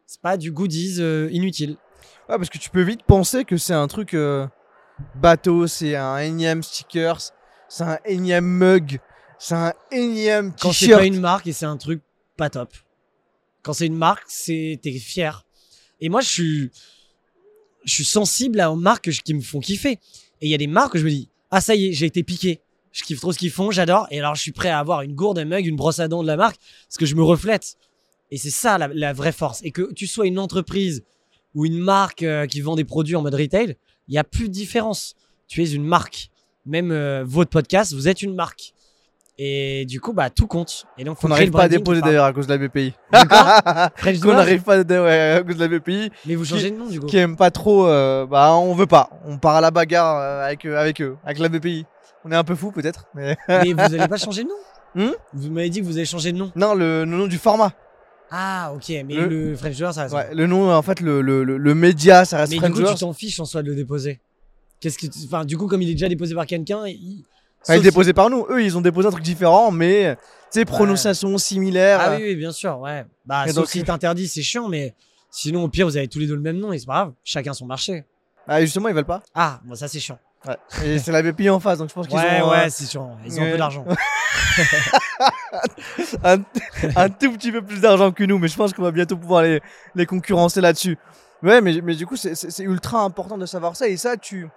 C'est 0.06 0.20
pas 0.20 0.36
du 0.36 0.50
goodies 0.50 1.00
inutile. 1.30 1.76
Ouais, 2.28 2.36
parce 2.36 2.48
que 2.50 2.58
tu 2.58 2.70
peux 2.70 2.82
vite 2.82 3.02
penser 3.04 3.44
que 3.44 3.56
c'est 3.56 3.74
un 3.74 3.88
truc 3.88 4.14
euh, 4.14 4.46
bateau, 5.16 5.66
c'est 5.66 5.96
un 5.96 6.18
énième 6.18 6.62
stickers, 6.62 7.20
c'est 7.68 7.84
un 7.84 7.98
énième 8.04 8.44
mug, 8.46 9.00
c'est 9.38 9.54
un 9.54 9.72
énième 9.90 10.52
Quand 10.60 10.72
c'est 10.72 10.86
t-shirt. 10.86 11.00
pas 11.00 11.06
une 11.06 11.20
marque 11.20 11.46
et 11.46 11.52
c'est 11.52 11.66
un 11.66 11.76
truc 11.76 12.02
pas 12.36 12.50
top. 12.50 12.72
Quand 13.62 13.72
c'est 13.72 13.86
une 13.86 13.96
marque, 13.96 14.24
c'est 14.28 14.78
t'es 14.82 14.92
fier. 14.92 15.44
Et 16.00 16.08
moi, 16.08 16.20
je 16.20 16.28
suis, 16.28 16.70
je 17.84 17.92
suis 17.94 18.04
sensible 18.04 18.60
aux 18.60 18.76
marques 18.76 19.04
que 19.04 19.10
qui 19.10 19.34
me 19.34 19.40
font 19.42 19.60
kiffer. 19.60 19.98
Et 20.40 20.46
il 20.46 20.48
y 20.48 20.54
a 20.54 20.58
des 20.58 20.66
marques 20.66 20.94
où 20.94 20.98
je 20.98 21.04
me 21.04 21.10
dis, 21.10 21.28
ah 21.50 21.60
ça 21.60 21.74
y 21.74 21.88
est, 21.88 21.92
j'ai 21.92 22.06
été 22.06 22.22
piqué. 22.22 22.60
Je 22.92 23.04
kiffe 23.04 23.20
trop 23.20 23.32
ce 23.32 23.38
qu'ils 23.38 23.50
font, 23.50 23.70
j'adore. 23.70 24.06
Et 24.10 24.18
alors, 24.18 24.34
je 24.34 24.40
suis 24.40 24.52
prêt 24.52 24.70
à 24.70 24.78
avoir 24.78 25.02
une 25.02 25.14
gourde, 25.14 25.38
un 25.38 25.44
mug, 25.44 25.66
une 25.66 25.76
brosse 25.76 26.00
à 26.00 26.08
dents 26.08 26.22
de 26.22 26.26
la 26.26 26.36
marque 26.36 26.56
parce 26.88 26.96
que 26.96 27.06
je 27.06 27.14
me 27.14 27.22
reflète. 27.22 27.76
Et 28.30 28.38
c'est 28.38 28.50
ça 28.50 28.78
la, 28.78 28.88
la 28.88 29.12
vraie 29.12 29.32
force. 29.32 29.60
Et 29.62 29.70
que 29.70 29.92
tu 29.92 30.06
sois 30.06 30.26
une 30.26 30.38
entreprise 30.38 31.04
ou 31.54 31.66
une 31.66 31.78
marque 31.78 32.22
euh, 32.22 32.46
qui 32.46 32.60
vend 32.60 32.76
des 32.76 32.84
produits 32.84 33.16
en 33.16 33.22
mode 33.22 33.34
retail, 33.34 33.76
il 34.08 34.14
y 34.14 34.18
a 34.18 34.24
plus 34.24 34.48
de 34.48 34.52
différence. 34.54 35.14
Tu 35.48 35.62
es 35.62 35.70
une 35.72 35.84
marque. 35.84 36.30
Même 36.66 36.92
euh, 36.92 37.24
votre 37.26 37.50
podcast, 37.50 37.92
vous 37.94 38.06
êtes 38.08 38.22
une 38.22 38.34
marque. 38.34 38.72
Et 39.42 39.86
du 39.86 40.00
coup, 40.02 40.12
bah 40.12 40.28
tout 40.28 40.46
compte. 40.46 40.84
Et 40.98 41.04
donc, 41.04 41.16
créer 41.16 41.30
n'arrive 41.30 41.50
pas 41.50 41.62
à 41.62 41.68
déposer 41.68 42.02
d'ailleurs 42.02 42.26
à 42.26 42.32
cause 42.34 42.46
de 42.46 42.52
la 42.54 42.58
BPI. 42.68 42.92
Qu'on 44.22 44.34
n'arrive 44.34 44.62
pas 44.62 44.74
à- 44.80 44.82
ouais, 45.02 45.38
à 45.38 45.42
cause 45.42 45.56
de 45.56 45.60
la 45.66 45.78
BPI, 45.78 46.10
Mais 46.26 46.34
vous 46.34 46.44
changez 46.44 46.70
de 46.70 46.76
nom 46.76 46.86
du 46.86 47.00
coup. 47.00 47.06
qui 47.06 47.16
aime 47.16 47.36
pas 47.36 47.50
trop, 47.50 47.86
euh, 47.86 48.26
bah 48.26 48.52
on 48.54 48.74
veut 48.74 48.86
pas. 48.86 49.08
On 49.24 49.38
part 49.38 49.56
à 49.56 49.60
la 49.62 49.70
bagarre 49.70 50.18
euh, 50.18 50.44
avec, 50.46 50.66
avec 50.66 51.00
eux, 51.00 51.16
avec 51.24 51.38
la 51.38 51.48
BPI. 51.48 51.86
On 52.24 52.32
est 52.32 52.36
un 52.36 52.44
peu 52.44 52.54
fou 52.54 52.70
peut-être, 52.70 53.06
mais 53.14 53.36
Mais 53.48 53.72
vous 53.72 53.80
allez 53.94 54.08
pas 54.08 54.18
changer 54.18 54.44
de 54.44 54.48
nom? 54.48 54.54
Hmm? 55.06 55.12
Vous 55.32 55.50
m'avez 55.50 55.70
dit 55.70 55.80
que 55.80 55.86
vous 55.86 55.96
allez 55.96 56.04
changer 56.04 56.32
de 56.32 56.36
nom. 56.38 56.52
non, 56.54 56.74
le, 56.74 57.04
le 57.04 57.16
nom 57.16 57.26
du 57.26 57.38
format. 57.38 57.72
Ah, 58.30 58.72
ok, 58.74 58.88
mais 59.06 59.14
Le- 59.14 59.26
le, 59.26 59.56
French 59.56 59.74
Joueur, 59.76 59.92
ça 59.92 60.02
reste. 60.02 60.14
Ouais, 60.14 60.32
le 60.34 60.46
nom, 60.46 60.72
en 60.72 60.82
fait, 60.82 61.00
le, 61.00 61.20
le, 61.20 61.42
le, 61.44 61.74
média, 61.74 62.24
ça 62.24 62.38
reste 62.38 62.50
mais 62.52 62.58
du 62.58 62.60
French 62.64 62.74
coup, 62.88 62.94
tu 62.94 63.00
t'en 63.00 63.12
fiches 63.12 63.40
en 63.40 63.44
soi 63.44 63.62
de 63.62 63.68
le 63.70 63.74
déposer. 63.76 64.20
Qu'est-ce 64.80 64.98
que 64.98 65.06
tu- 65.08 65.18
Enfin, 65.26 65.44
du 65.44 65.56
coup, 65.58 65.66
comme 65.66 65.82
il 65.82 65.90
est 65.90 65.94
déjà 65.94 66.08
déposé 66.08 66.34
par 66.34 66.46
quelqu'un, 66.46 66.86
il. 66.86 67.24
Enfin, 67.62 67.74
il 67.74 67.76
est 67.76 67.76
sauf- 67.78 67.82
déposé 67.84 68.12
par 68.12 68.30
nous. 68.30 68.46
Eux, 68.48 68.62
ils 68.62 68.78
ont 68.78 68.80
déposé 68.80 69.08
un 69.08 69.10
truc 69.10 69.24
différent, 69.24 69.70
mais 69.70 70.16
tu 70.52 70.60
sais, 70.60 70.64
prononciation 70.64 71.36
similaire. 71.38 71.98
Ah 72.00 72.14
oui, 72.16 72.22
oui, 72.22 72.36
bien 72.36 72.52
sûr, 72.52 72.78
ouais. 72.78 73.04
Bah, 73.26 73.44
Et 73.44 73.48
sauf 73.48 73.56
donc- 73.56 73.68
si 73.68 73.82
t'interdis, 73.82 74.28
c'est 74.28 74.42
chiant, 74.42 74.68
mais 74.68 74.94
sinon, 75.30 75.64
au 75.64 75.68
pire, 75.68 75.86
vous 75.86 75.96
avez 75.96 76.08
tous 76.08 76.20
les 76.20 76.26
deux 76.26 76.34
le 76.36 76.40
même 76.40 76.56
nom 76.58 76.72
et 76.72 76.78
c'est 76.78 76.86
pas 76.86 76.92
grave. 76.94 77.12
Chacun 77.24 77.52
son 77.52 77.66
marché. 77.66 78.04
Ah, 78.48 78.60
justement, 78.62 78.88
ils 78.88 78.94
veulent 78.94 79.04
pas. 79.04 79.22
Ah, 79.34 79.60
bon, 79.64 79.74
ça, 79.74 79.88
c'est 79.88 80.00
chiant. 80.00 80.18
Ouais. 80.46 80.56
Et 80.86 80.98
c'est 80.98 81.12
la 81.12 81.20
BPI 81.22 81.50
en 81.50 81.60
face, 81.60 81.78
donc 81.78 81.90
je 81.90 81.94
pense 81.94 82.06
qu'ils 82.06 82.16
Ouais, 82.16 82.40
ont 82.40 82.48
ouais, 82.50 82.66
euh, 82.66 82.68
c'est 82.70 82.88
chiant. 82.90 83.16
Ils 83.26 83.38
ont 83.38 83.42
un 83.42 83.44
ouais. 83.46 83.52
peu 83.52 83.58
d'argent. 83.58 83.84
un, 86.24 86.38
un 86.96 87.08
tout 87.10 87.32
petit 87.32 87.52
peu 87.52 87.62
plus 87.62 87.80
d'argent 87.80 88.10
que 88.12 88.24
nous, 88.24 88.38
mais 88.38 88.48
je 88.48 88.56
pense 88.56 88.72
qu'on 88.72 88.82
va 88.82 88.90
bientôt 88.90 89.16
pouvoir 89.16 89.42
les, 89.42 89.60
les 89.94 90.06
concurrencer 90.06 90.60
là-dessus. 90.60 90.96
Ouais, 91.42 91.60
mais, 91.60 91.80
mais 91.82 91.94
du 91.94 92.06
coup, 92.06 92.16
c'est- 92.16 92.58
ultra 92.60 93.02
important 93.02 93.38
de 93.38 93.46
savoir 93.46 93.76
ça, 93.76 93.88
et 93.88 93.96
ça, 93.96 94.16
tu. 94.16 94.48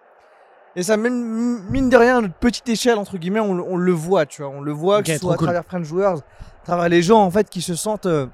Et 0.76 0.84
ça, 0.84 0.98
même, 0.98 1.62
mine 1.70 1.90
de 1.90 1.96
rien, 1.98 2.18
à 2.18 2.22
notre 2.22 2.34
petite 2.34 2.68
échelle, 2.68 2.98
entre 2.98 3.18
guillemets, 3.18 3.40
on, 3.40 3.54
le- 3.54 3.64
on 3.64 3.78
le 3.78 3.92
voit, 3.92 4.26
tu 4.26 4.42
vois. 4.42 4.52
On 4.52 4.62
le 4.62 4.72
voit, 4.72 4.98
Ok, 5.00 5.06
que 5.06 5.14
ce 5.14 5.20
soit 5.20 5.34
à 5.34 5.38
cool. 5.38 5.46
travers 5.48 5.64
French 5.66 5.86
Joueurs, 5.86 6.18
à 6.18 6.66
travers 6.66 6.90
les 6.90 7.02
gens, 7.02 7.22
en 7.22 7.30
fait, 7.32 7.50
qui 7.50 7.62
se 7.62 7.76
sentent. 7.76 8.06
euh, 8.08 8.26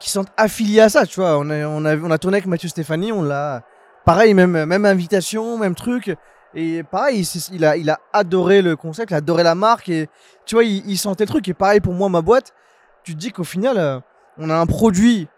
qui 0.00 0.08
se 0.08 0.14
sentent 0.14 0.32
affiliés 0.36 0.80
à 0.80 0.88
ça, 0.88 1.06
tu 1.06 1.20
vois. 1.20 1.38
On 1.38 1.48
a, 1.50 1.64
on 1.66 1.84
a, 1.84 1.96
on 1.96 2.10
a 2.10 2.18
tourné 2.18 2.36
avec 2.38 2.46
Mathieu 2.46 2.68
Stéphanie, 2.68 3.12
on 3.12 3.22
l'a. 3.22 3.62
Pareil, 4.04 4.34
même, 4.34 4.64
même 4.64 4.84
invitation, 4.84 5.56
même 5.56 5.76
truc. 5.76 6.16
Et 6.54 6.82
pareil, 6.82 7.26
il, 7.52 7.64
a, 7.64 7.76
il 7.76 7.88
a 7.90 7.98
adoré 8.12 8.62
le 8.62 8.76
concept, 8.76 9.10
il 9.10 9.14
a 9.14 9.18
adoré 9.18 9.42
la 9.42 9.54
marque, 9.54 9.88
et 9.88 10.08
tu 10.44 10.54
vois, 10.54 10.64
il, 10.64 10.82
il 10.88 10.98
sentait 10.98 11.24
le 11.24 11.28
truc. 11.28 11.48
Et 11.48 11.54
pareil 11.54 11.80
pour 11.80 11.94
moi, 11.94 12.08
ma 12.08 12.20
boîte, 12.20 12.52
tu 13.04 13.14
te 13.14 13.18
dis 13.18 13.32
qu'au 13.32 13.44
final, 13.44 13.78
euh, 13.78 14.00
on 14.38 14.50
a 14.50 14.54
un 14.54 14.66
produit 14.66 15.28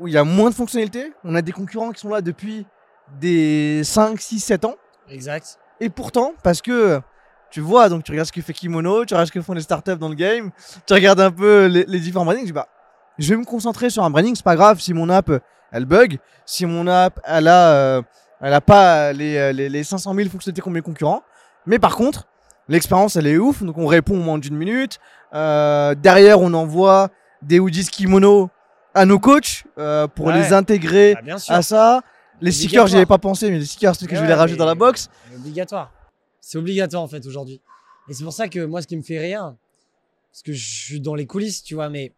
où 0.00 0.08
il 0.08 0.14
y 0.14 0.18
a 0.18 0.24
moins 0.24 0.50
de 0.50 0.54
fonctionnalités, 0.54 1.12
on 1.24 1.34
a 1.34 1.42
des 1.42 1.52
concurrents 1.52 1.90
qui 1.90 2.00
sont 2.00 2.08
là 2.08 2.20
depuis 2.20 2.66
des 3.20 3.82
5, 3.84 4.20
6, 4.20 4.40
7 4.40 4.64
ans. 4.64 4.76
Exact. 5.08 5.58
Et 5.80 5.90
pourtant, 5.90 6.32
parce 6.42 6.62
que 6.62 7.00
tu 7.50 7.60
vois, 7.60 7.88
donc 7.88 8.02
tu 8.04 8.12
regardes 8.12 8.28
ce 8.28 8.32
que 8.32 8.40
fait 8.40 8.54
Kimono, 8.54 9.04
tu 9.04 9.12
regardes 9.14 9.28
ce 9.28 9.32
que 9.32 9.42
font 9.42 9.52
les 9.52 9.60
startups 9.60 9.96
dans 9.96 10.08
le 10.08 10.14
game, 10.14 10.50
tu 10.86 10.94
regardes 10.94 11.20
un 11.20 11.30
peu 11.30 11.66
les, 11.66 11.84
les 11.84 12.00
différents 12.00 12.24
brandings, 12.24 12.44
tu 12.44 12.46
dis 12.46 12.52
bah, 12.52 12.68
je 13.18 13.28
vais 13.28 13.36
me 13.36 13.44
concentrer 13.44 13.90
sur 13.90 14.02
un 14.04 14.10
branding, 14.10 14.34
c'est 14.34 14.44
pas 14.44 14.56
grave 14.56 14.80
si 14.80 14.94
mon 14.94 15.10
app 15.10 15.30
elle 15.70 15.84
bug, 15.84 16.18
si 16.46 16.64
mon 16.64 16.86
app 16.86 17.20
elle 17.24 17.48
a, 17.48 17.72
euh, 17.72 18.02
elle 18.42 18.52
a 18.52 18.60
pas 18.60 19.12
les, 19.12 19.52
les, 19.52 19.68
les 19.68 19.84
500 19.84 20.14
000 20.14 20.28
fonctionnalités 20.28 20.60
qu'ont 20.62 20.70
mes 20.70 20.82
concurrents, 20.82 21.22
mais 21.66 21.78
par 21.78 21.96
contre, 21.96 22.26
l'expérience 22.68 23.16
elle 23.16 23.26
est 23.26 23.38
ouf, 23.38 23.62
donc 23.62 23.78
on 23.78 23.86
répond 23.86 24.14
au 24.18 24.22
moins 24.22 24.38
d'une 24.38 24.56
minute, 24.56 24.98
Euh, 25.34 25.94
derrière 25.94 26.42
on 26.42 26.52
envoie 26.52 27.08
des 27.40 27.58
hoodies 27.58 27.86
Kimono 27.86 28.50
à 28.92 29.06
nos 29.06 29.18
coachs 29.18 29.64
euh, 29.78 30.06
pour 30.06 30.26
Ouais. 30.26 30.34
les 30.38 30.52
intégrer 30.52 31.16
Ah, 31.48 31.56
à 31.56 31.62
ça. 31.62 32.02
Les 32.42 32.52
stickers, 32.52 32.86
j'y 32.88 32.96
avais 32.96 33.06
pas 33.06 33.16
pensé, 33.18 33.50
mais 33.50 33.58
les 33.58 33.64
stickers, 33.64 33.94
c'est 33.96 34.06
que 34.06 34.14
je 34.14 34.20
vais 34.20 34.26
les 34.26 34.34
rajouter 34.34 34.58
dans 34.58 34.66
la 34.66 34.74
box. 34.74 35.08
C'est 35.30 35.36
obligatoire. 35.36 35.90
C'est 36.40 36.58
obligatoire 36.58 37.02
en 37.02 37.08
fait 37.08 37.24
aujourd'hui. 37.24 37.62
Et 38.10 38.12
c'est 38.14 38.24
pour 38.24 38.32
ça 38.34 38.48
que 38.48 38.62
moi, 38.66 38.82
ce 38.82 38.86
qui 38.86 38.96
me 38.96 39.02
fait 39.02 39.18
rire, 39.20 39.54
parce 40.30 40.42
que 40.42 40.52
je 40.52 40.68
suis 40.84 41.00
dans 41.00 41.14
les 41.14 41.24
coulisses, 41.26 41.62
tu 41.62 41.74
vois, 41.76 41.88
mais 41.88 42.12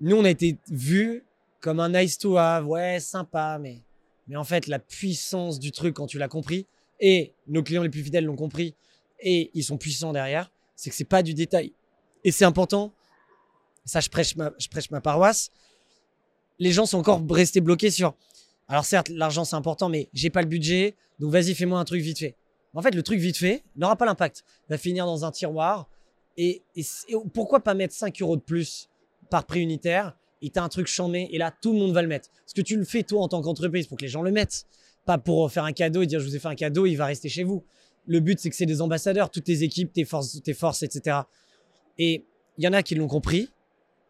nous, 0.00 0.14
on 0.16 0.24
a 0.24 0.30
été 0.30 0.58
vus 0.70 1.24
comme 1.60 1.80
un 1.80 1.88
nice 1.88 2.16
to 2.18 2.36
have, 2.36 2.64
ouais, 2.68 3.00
sympa, 3.00 3.58
mais, 3.60 3.80
mais 4.26 4.36
en 4.36 4.44
fait, 4.44 4.66
la 4.66 4.78
puissance 4.78 5.58
du 5.58 5.72
truc, 5.72 5.94
quand 5.94 6.06
tu 6.06 6.18
l'as 6.18 6.28
compris, 6.28 6.66
et 7.00 7.32
nos 7.46 7.62
clients 7.62 7.82
les 7.82 7.90
plus 7.90 8.02
fidèles 8.02 8.24
l'ont 8.24 8.36
compris, 8.36 8.74
et 9.20 9.50
ils 9.54 9.64
sont 9.64 9.76
puissants 9.76 10.12
derrière, 10.12 10.50
c'est 10.76 10.90
que 10.90 10.96
c'est 10.96 11.04
pas 11.04 11.22
du 11.22 11.34
détail. 11.34 11.72
Et 12.24 12.32
c'est 12.32 12.44
important. 12.44 12.92
Ça, 13.84 14.00
je 14.00 14.08
prêche 14.08 14.36
ma, 14.36 15.00
paroisse. 15.00 15.50
Les 16.58 16.72
gens 16.72 16.86
sont 16.86 16.98
encore 16.98 17.22
restés 17.28 17.60
bloqués 17.60 17.90
sur. 17.90 18.14
Alors 18.68 18.84
certes, 18.84 19.08
l'argent 19.10 19.44
c'est 19.44 19.56
important, 19.56 19.88
mais 19.88 20.08
j'ai 20.14 20.30
pas 20.30 20.40
le 20.40 20.48
budget, 20.48 20.94
donc 21.18 21.30
vas-y, 21.30 21.54
fais-moi 21.54 21.78
un 21.78 21.84
truc 21.84 22.00
vite 22.00 22.18
fait. 22.18 22.34
En 22.72 22.80
fait, 22.80 22.94
le 22.94 23.02
truc 23.02 23.20
vite 23.20 23.36
fait 23.36 23.62
n'aura 23.76 23.96
pas 23.96 24.06
l'impact. 24.06 24.42
Va 24.68 24.78
finir 24.78 25.04
dans 25.06 25.24
un 25.24 25.30
tiroir. 25.30 25.88
Et, 26.36 26.62
et 26.74 26.84
pourquoi 27.32 27.60
pas 27.60 27.74
mettre 27.74 27.94
5 27.94 28.20
euros 28.22 28.36
de 28.36 28.40
plus 28.40 28.88
par 29.30 29.44
prix 29.44 29.60
unitaire 29.60 30.16
et 30.44 30.50
t'as 30.50 30.62
un 30.62 30.68
truc 30.68 30.86
chambé 30.86 31.28
et 31.32 31.38
là, 31.38 31.52
tout 31.62 31.72
le 31.72 31.78
monde 31.78 31.92
va 31.92 32.02
le 32.02 32.08
mettre. 32.08 32.28
Parce 32.44 32.52
que 32.52 32.60
tu 32.60 32.76
le 32.76 32.84
fais 32.84 33.02
toi 33.02 33.22
en 33.22 33.28
tant 33.28 33.40
qu'entreprise 33.40 33.86
pour 33.86 33.96
que 33.96 34.02
les 34.02 34.08
gens 34.08 34.20
le 34.20 34.30
mettent. 34.30 34.66
Pas 35.06 35.16
pour 35.16 35.50
faire 35.50 35.64
un 35.64 35.72
cadeau 35.72 36.02
et 36.02 36.06
dire 36.06 36.20
je 36.20 36.26
vous 36.26 36.36
ai 36.36 36.38
fait 36.38 36.48
un 36.48 36.54
cadeau, 36.54 36.84
il 36.84 36.96
va 36.96 37.06
rester 37.06 37.30
chez 37.30 37.44
vous. 37.44 37.64
Le 38.06 38.20
but, 38.20 38.38
c'est 38.38 38.50
que 38.50 38.56
c'est 38.56 38.66
des 38.66 38.82
ambassadeurs, 38.82 39.30
toutes 39.30 39.44
tes 39.44 39.62
équipes, 39.62 39.90
tes 39.90 40.04
forces, 40.04 40.42
tes 40.42 40.52
forces, 40.52 40.82
etc. 40.82 41.20
Et 41.98 42.26
il 42.58 42.64
y 42.64 42.68
en 42.68 42.74
a 42.74 42.82
qui 42.82 42.94
l'ont 42.94 43.08
compris, 43.08 43.48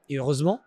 et 0.09 0.17
heureusement. 0.17 0.61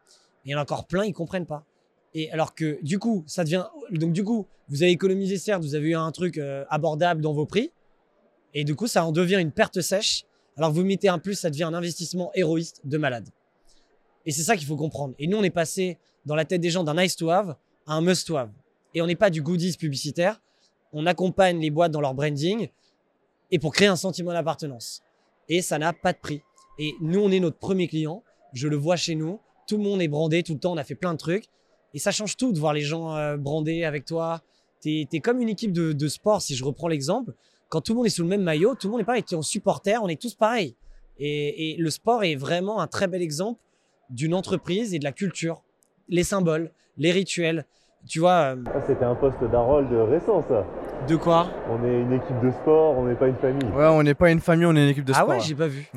Il 0.46 0.52
y 0.52 0.56
en 0.56 0.60
a 0.60 0.62
encore 0.62 0.88
plein, 0.88 1.04
ils 1.04 1.12
comprennent 1.12 1.46
pas. 1.46 1.66
Et 2.14 2.32
alors 2.32 2.56
que 2.56 2.80
du 2.82 3.00
coup, 3.00 3.26
ça 3.28 3.44
devient. 3.44 3.66
Donc 3.92 4.14
du 4.14 4.24
coup, 4.24 4.48
vous 4.70 4.84
avez 4.84 4.92
économisé, 4.92 5.38
certes, 5.38 5.62
vous 5.62 5.76
avez 5.76 5.90
eu 5.90 5.96
un 5.96 6.12
truc 6.14 6.38
euh, 6.38 6.64
abordable 6.70 7.22
dans 7.22 7.34
vos 7.34 7.46
prix. 7.46 7.72
Et 8.54 8.64
du 8.64 8.74
coup, 8.74 8.88
ça 8.88 9.06
en 9.06 9.12
devient 9.12 9.40
une 9.42 9.52
perte 9.52 9.82
sèche. 9.82 10.24
Alors 10.56 10.72
vous 10.72 10.86
mettez 10.86 11.10
un 11.10 11.20
plus, 11.20 11.36
ça 11.36 11.50
devient 11.50 11.64
un 11.64 11.74
investissement 11.74 12.32
héroïste 12.34 12.80
de 12.86 12.98
malade. 12.98 13.28
Et 14.28 14.32
c'est 14.32 14.44
ça 14.44 14.58
qu'il 14.58 14.68
faut 14.68 14.76
comprendre. 14.76 15.16
Et 15.18 15.26
nous, 15.26 15.38
on 15.38 15.44
est 15.44 15.50
passé 15.50 15.98
dans 16.26 16.36
la 16.36 16.44
tête 16.44 16.60
des 16.60 16.70
gens 16.70 16.84
d'un 16.84 17.02
nice 17.02 17.16
to 17.16 17.30
have 17.30 17.56
à 17.88 17.94
un 17.94 18.02
must 18.02 18.28
to 18.28 18.36
have. 18.36 18.52
Et 18.94 19.02
on 19.02 19.08
n'est 19.08 19.16
pas 19.16 19.30
du 19.30 19.42
goodies 19.42 19.78
publicitaire. 19.78 20.42
On 20.92 21.06
accompagne 21.06 21.60
les 21.60 21.70
boîtes 21.70 21.94
dans 21.94 22.02
leur 22.02 22.14
branding 22.14 22.68
et 23.52 23.58
pour 23.58 23.74
créer 23.74 23.88
un 23.88 23.96
sentiment 23.96 24.34
d'appartenance. 24.34 25.02
Et 25.48 25.62
ça 25.62 25.80
n'a 25.80 25.94
pas 25.94 26.12
de 26.12 26.18
prix. 26.18 26.42
Et 26.78 26.94
nous, 27.00 27.22
on 27.22 27.32
est 27.32 27.40
notre 27.40 27.58
premier 27.58 27.88
client. 27.88 28.22
Je 28.52 28.68
le 28.68 28.76
vois 28.76 28.98
chez 28.98 29.16
nous. 29.16 29.40
Tout 29.66 29.78
le 29.78 29.84
monde 29.84 30.02
est 30.02 30.10
brandé 30.10 30.44
tout 30.44 30.54
le 30.54 30.60
temps. 30.60 30.74
On 30.74 30.78
a 30.78 30.84
fait 30.84 30.96
plein 30.96 31.14
de 31.14 31.18
trucs. 31.18 31.46
Et 31.94 32.00
ça 32.00 32.12
change 32.12 32.36
tout 32.36 32.52
de 32.52 32.60
voir 32.60 32.74
les 32.74 32.82
gens 32.82 33.16
euh, 33.16 33.38
brandés 33.38 33.86
avec 33.86 34.04
toi. 34.04 34.42
T'es 34.82 35.08
es 35.10 35.20
comme 35.22 35.42
une 35.42 35.50
équipe 35.50 35.72
de, 35.72 36.08
sport, 36.10 36.42
si 36.42 36.54
je 36.54 36.66
reprends 36.66 36.90
l'exemple. 36.90 37.34
Quand 37.70 37.80
tout 37.80 37.94
le 37.94 37.98
monde 37.98 38.08
est 38.08 38.12
sous 38.12 38.24
le 38.24 38.30
même 38.30 38.44
maillot, 38.44 38.76
tout 38.76 38.88
le 38.88 38.92
monde 38.92 39.02
est 39.02 39.06
pareil. 39.06 39.24
Tu 39.24 39.36
es 39.36 39.38
en 39.38 39.42
supporter, 39.42 40.04
on 40.04 40.10
est 40.10 40.22
tous 40.22 40.36
pareils. 40.36 40.76
Et 41.18 41.78
le 41.80 41.90
sport 41.90 42.26
est 42.26 42.36
vraiment 42.36 42.82
un 42.82 42.88
très 42.88 43.08
bel 43.08 43.22
exemple 43.22 43.60
d'une 44.10 44.34
entreprise 44.34 44.94
et 44.94 45.00
de 45.00 45.04
la 45.04 45.12
culture. 45.12 45.64
Les 46.10 46.24
symboles, 46.24 46.72
les 46.98 47.12
rituels. 47.12 47.66
Tu 48.08 48.20
vois, 48.20 48.56
euh, 48.56 48.64
Ah, 48.74 48.80
C'était 48.88 49.04
un 49.06 49.16
poste 49.16 49.44
d'Harold 49.52 49.90
récent, 50.10 50.44
ça. 50.48 50.66
de 51.08 51.16
quoi? 51.18 51.50
On 51.70 51.84
est 51.86 52.00
une 52.02 52.14
équipe 52.14 52.40
de 52.44 52.52
sport, 52.52 52.98
on 52.98 53.06
n'est 53.06 53.16
pas 53.16 53.28
une 53.28 53.36
famille. 53.36 53.68
Ouais, 53.76 53.88
on 53.88 54.04
n'est 54.04 54.14
pas 54.14 54.30
une 54.32 54.40
famille, 54.40 54.66
on 54.66 54.76
est 54.76 54.84
une 54.84 54.90
équipe 54.90 55.04
de 55.06 55.12
Ah 55.14 55.18
sport. 55.18 55.30
ouais, 55.30 55.38
là. 55.38 55.44
j'ai 55.44 55.56
pas 55.56 55.68
vu. 55.68 55.90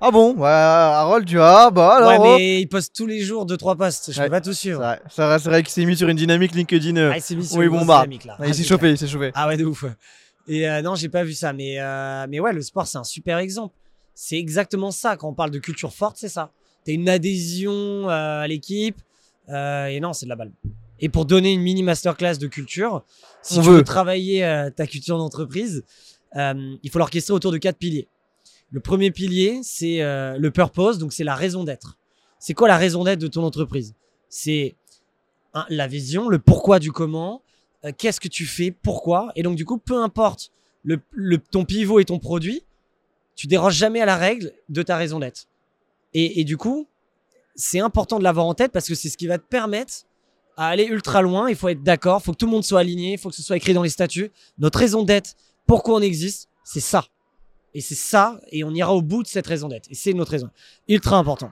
Ah 0.00 0.10
bon? 0.10 0.34
Ouais, 0.34 0.46
Harold, 0.48 1.26
tu 1.26 1.40
as 1.40 1.70
bah 1.70 1.96
alors. 1.96 2.08
ouais, 2.10 2.16
oh. 2.20 2.36
mais 2.36 2.60
il 2.60 2.66
poste 2.68 2.94
tous 2.94 3.06
les 3.06 3.20
jours 3.20 3.46
deux 3.46 3.56
trois 3.56 3.76
posts. 3.76 4.12
Je 4.12 4.18
Ouais. 4.20 4.26
peux 4.26 4.32
pas 4.32 4.40
tout 4.42 4.52
suivre. 4.52 4.80
vrai, 4.80 5.00
c'est 5.08 5.22
vrai, 5.24 5.38
c'est 5.38 5.48
vrai 5.48 5.62
qu'il 5.62 5.70
s'est 5.72 5.84
mis 5.86 5.96
sur 5.96 6.08
une 6.08 6.16
dynamique 6.16 6.54
LinkedIn. 6.54 6.96
euh, 6.96 7.10
Ah, 7.14 7.16
il 7.16 7.22
s'est 7.22 7.34
mis 7.36 7.46
sur 7.46 7.62
une 7.62 7.70
bah. 7.86 8.02
dynamique, 8.02 8.24
là. 8.26 8.36
il 8.40 8.44
Ah, 8.44 8.46
s'est 8.48 8.54
c'est 8.54 8.64
chauffé, 8.64 8.80
clair. 8.80 8.92
il 8.92 8.98
s'est 8.98 9.06
chauffé. 9.06 9.30
Ah 9.34 9.46
ouais, 9.48 9.56
de 9.56 9.64
ouf. 9.64 9.84
Et 10.46 10.68
euh, 10.68 10.82
non, 10.82 10.94
j'ai 10.96 11.08
pas 11.08 11.24
vu 11.24 11.32
ça. 11.32 11.54
Mais, 11.54 11.76
euh, 11.80 12.26
mais 12.28 12.40
ouais, 12.40 12.52
le 12.52 12.60
sport, 12.60 12.86
c'est 12.86 12.98
un 12.98 13.04
super 13.04 13.38
exemple. 13.38 13.74
C'est 14.14 14.36
exactement 14.36 14.90
ça. 14.90 15.16
Quand 15.16 15.28
on 15.28 15.34
parle 15.34 15.50
de 15.52 15.58
culture 15.58 15.92
forte, 15.94 16.16
c'est 16.18 16.28
ça. 16.28 16.50
T'as 16.84 16.92
une 16.92 17.08
adhésion 17.08 17.72
euh, 18.10 18.40
à 18.42 18.46
l'équipe. 18.46 18.96
euh, 19.48 19.86
et 19.86 20.00
non, 20.00 20.12
c'est 20.12 20.26
de 20.26 20.30
la 20.30 20.36
balle. 20.36 20.52
Et 21.00 21.08
pour 21.08 21.24
donner 21.24 21.52
une 21.52 21.60
mini 21.60 21.82
masterclass 21.82 22.38
de 22.38 22.46
culture, 22.46 23.02
si 23.42 23.58
On 23.58 23.62
tu 23.62 23.68
veut. 23.68 23.76
veux 23.78 23.84
travailler 23.84 24.44
euh, 24.44 24.70
ta 24.70 24.86
culture 24.86 25.18
d'entreprise, 25.18 25.82
il 26.36 26.90
faut 26.90 26.98
l'orchestrer 26.98 27.32
autour 27.32 27.52
de 27.52 27.58
quatre 27.58 27.76
piliers. 27.78 28.08
Le 28.70 28.80
premier 28.80 29.10
pilier, 29.12 29.60
c'est 29.62 29.98
le 30.00 30.48
purpose, 30.50 30.98
donc 30.98 31.12
c'est 31.12 31.22
la 31.24 31.36
raison 31.36 31.62
d'être. 31.62 31.96
C'est 32.40 32.54
quoi 32.54 32.66
la 32.68 32.76
raison 32.76 33.04
d'être 33.04 33.20
de 33.20 33.28
ton 33.28 33.44
entreprise? 33.44 33.94
C'est 34.28 34.74
la 35.68 35.86
vision, 35.86 36.28
le 36.28 36.40
pourquoi 36.40 36.80
du 36.80 36.90
comment, 36.90 37.40
euh, 37.84 37.92
qu'est-ce 37.96 38.18
que 38.20 38.26
tu 38.28 38.46
fais, 38.46 38.72
pourquoi. 38.72 39.30
Et 39.36 39.44
donc, 39.44 39.54
du 39.56 39.64
coup, 39.64 39.78
peu 39.78 40.02
importe 40.02 40.50
le, 40.82 41.00
le- 41.12 41.38
ton 41.38 41.64
pivot 41.64 42.00
et 42.00 42.04
ton 42.04 42.18
produit, 42.18 42.64
tu 43.36 43.46
déroges 43.46 43.76
jamais 43.76 44.00
à 44.00 44.06
la 44.06 44.16
règle 44.16 44.52
de 44.68 44.82
ta 44.82 44.96
raison 44.96 45.20
d'être. 45.20 45.46
Et, 46.14 46.44
du 46.44 46.56
coup, 46.56 46.88
c'est 47.56 47.80
important 47.80 48.18
de 48.18 48.24
l'avoir 48.24 48.46
en 48.46 48.54
tête 48.54 48.72
parce 48.72 48.86
que 48.86 48.94
c'est 48.94 49.08
ce 49.08 49.16
qui 49.16 49.26
va 49.26 49.38
te 49.38 49.46
permettre 49.46 49.92
à 50.56 50.68
aller 50.68 50.84
ultra 50.84 51.22
loin. 51.22 51.48
Il 51.48 51.56
faut 51.56 51.68
être 51.68 51.82
d'accord, 51.82 52.20
il 52.22 52.24
faut 52.24 52.32
que 52.32 52.36
tout 52.36 52.46
le 52.46 52.52
monde 52.52 52.64
soit 52.64 52.80
aligné, 52.80 53.12
il 53.12 53.18
faut 53.18 53.30
que 53.30 53.34
ce 53.34 53.42
soit 53.42 53.56
écrit 53.56 53.74
dans 53.74 53.82
les 53.82 53.90
statuts. 53.90 54.30
Notre 54.58 54.78
raison 54.78 55.02
d'être, 55.02 55.34
pourquoi 55.66 55.96
on 55.96 56.00
existe, 56.00 56.48
c'est 56.62 56.80
ça. 56.80 57.06
Et 57.74 57.80
c'est 57.80 57.96
ça, 57.96 58.40
et 58.52 58.62
on 58.62 58.70
ira 58.70 58.94
au 58.94 59.02
bout 59.02 59.24
de 59.24 59.28
cette 59.28 59.48
raison 59.48 59.68
d'être. 59.68 59.90
Et 59.90 59.94
c'est 59.94 60.12
notre 60.12 60.30
raison. 60.30 60.50
Ultra 60.88 61.16
important. 61.18 61.50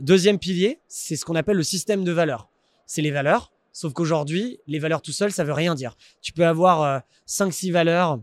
Deuxième 0.00 0.40
pilier, 0.40 0.80
c'est 0.88 1.14
ce 1.14 1.24
qu'on 1.24 1.36
appelle 1.36 1.56
le 1.56 1.62
système 1.62 2.02
de 2.02 2.10
valeurs. 2.10 2.48
C'est 2.86 3.02
les 3.02 3.12
valeurs, 3.12 3.52
sauf 3.72 3.92
qu'aujourd'hui, 3.92 4.58
les 4.66 4.80
valeurs 4.80 5.02
tout 5.02 5.12
seul, 5.12 5.30
ça 5.30 5.44
veut 5.44 5.52
rien 5.52 5.76
dire. 5.76 5.96
Tu 6.20 6.32
peux 6.32 6.44
avoir 6.44 7.02
5-6 7.28 7.70
valeurs, 7.70 8.18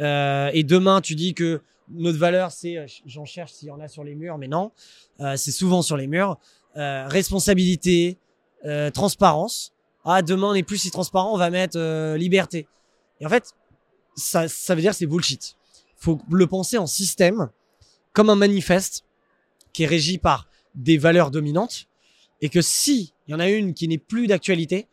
euh, 0.00 0.50
et 0.52 0.64
demain, 0.64 1.00
tu 1.00 1.14
dis 1.14 1.34
que 1.34 1.60
notre 1.92 2.18
valeur, 2.18 2.52
c'est, 2.52 2.76
euh, 2.76 2.86
j'en 3.06 3.24
cherche 3.24 3.52
s'il 3.52 3.68
y 3.68 3.70
en 3.70 3.80
a 3.80 3.88
sur 3.88 4.04
les 4.04 4.14
murs, 4.14 4.38
mais 4.38 4.48
non, 4.48 4.72
euh, 5.20 5.36
c'est 5.36 5.52
souvent 5.52 5.82
sur 5.82 5.96
les 5.96 6.06
murs. 6.06 6.38
Euh, 6.76 7.06
responsabilité, 7.08 8.16
euh, 8.64 8.90
transparence. 8.90 9.72
Ah, 10.04 10.22
demain, 10.22 10.48
on 10.48 10.54
n'est 10.54 10.62
plus 10.62 10.78
si 10.78 10.90
transparent, 10.90 11.34
on 11.34 11.36
va 11.36 11.50
mettre 11.50 11.78
euh, 11.78 12.16
liberté. 12.16 12.68
Et 13.20 13.26
en 13.26 13.28
fait, 13.28 13.52
ça, 14.14 14.48
ça 14.48 14.74
veut 14.74 14.80
dire 14.80 14.94
c'est 14.94 15.06
bullshit. 15.06 15.56
Faut 15.96 16.20
le 16.30 16.46
penser 16.46 16.78
en 16.78 16.86
système, 16.86 17.50
comme 18.12 18.30
un 18.30 18.36
manifeste 18.36 19.04
qui 19.72 19.82
est 19.82 19.86
régi 19.86 20.18
par 20.18 20.48
des 20.74 20.96
valeurs 20.96 21.30
dominantes 21.30 21.86
et 22.40 22.48
que 22.48 22.62
si 22.62 23.12
il 23.26 23.32
y 23.32 23.34
en 23.34 23.40
a 23.40 23.48
une 23.48 23.74
qui 23.74 23.88
n'est 23.88 23.98
plus 23.98 24.26
d'actualité 24.26 24.88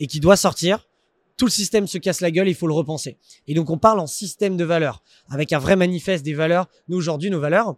et 0.00 0.06
qui 0.06 0.20
doit 0.20 0.36
sortir, 0.36 0.88
tout 1.36 1.44
le 1.46 1.50
système 1.50 1.86
se 1.86 1.98
casse 1.98 2.20
la 2.20 2.30
gueule, 2.30 2.48
il 2.48 2.54
faut 2.54 2.66
le 2.66 2.72
repenser. 2.74 3.18
Et 3.46 3.54
donc 3.54 3.70
on 3.70 3.78
parle 3.78 4.00
en 4.00 4.06
système 4.06 4.56
de 4.56 4.64
valeurs, 4.64 5.02
avec 5.28 5.52
un 5.52 5.58
vrai 5.58 5.76
manifeste 5.76 6.24
des 6.24 6.34
valeurs. 6.34 6.66
Nous 6.88 6.96
aujourd'hui, 6.96 7.30
nos 7.30 7.40
valeurs, 7.40 7.76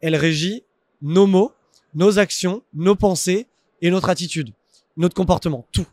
elles 0.00 0.16
régissent 0.16 0.62
nos 1.02 1.26
mots, 1.26 1.52
nos 1.94 2.18
actions, 2.18 2.62
nos 2.74 2.94
pensées 2.94 3.46
et 3.82 3.90
notre 3.90 4.10
attitude, 4.10 4.50
notre 4.96 5.14
comportement, 5.14 5.66
tout. 5.72 5.86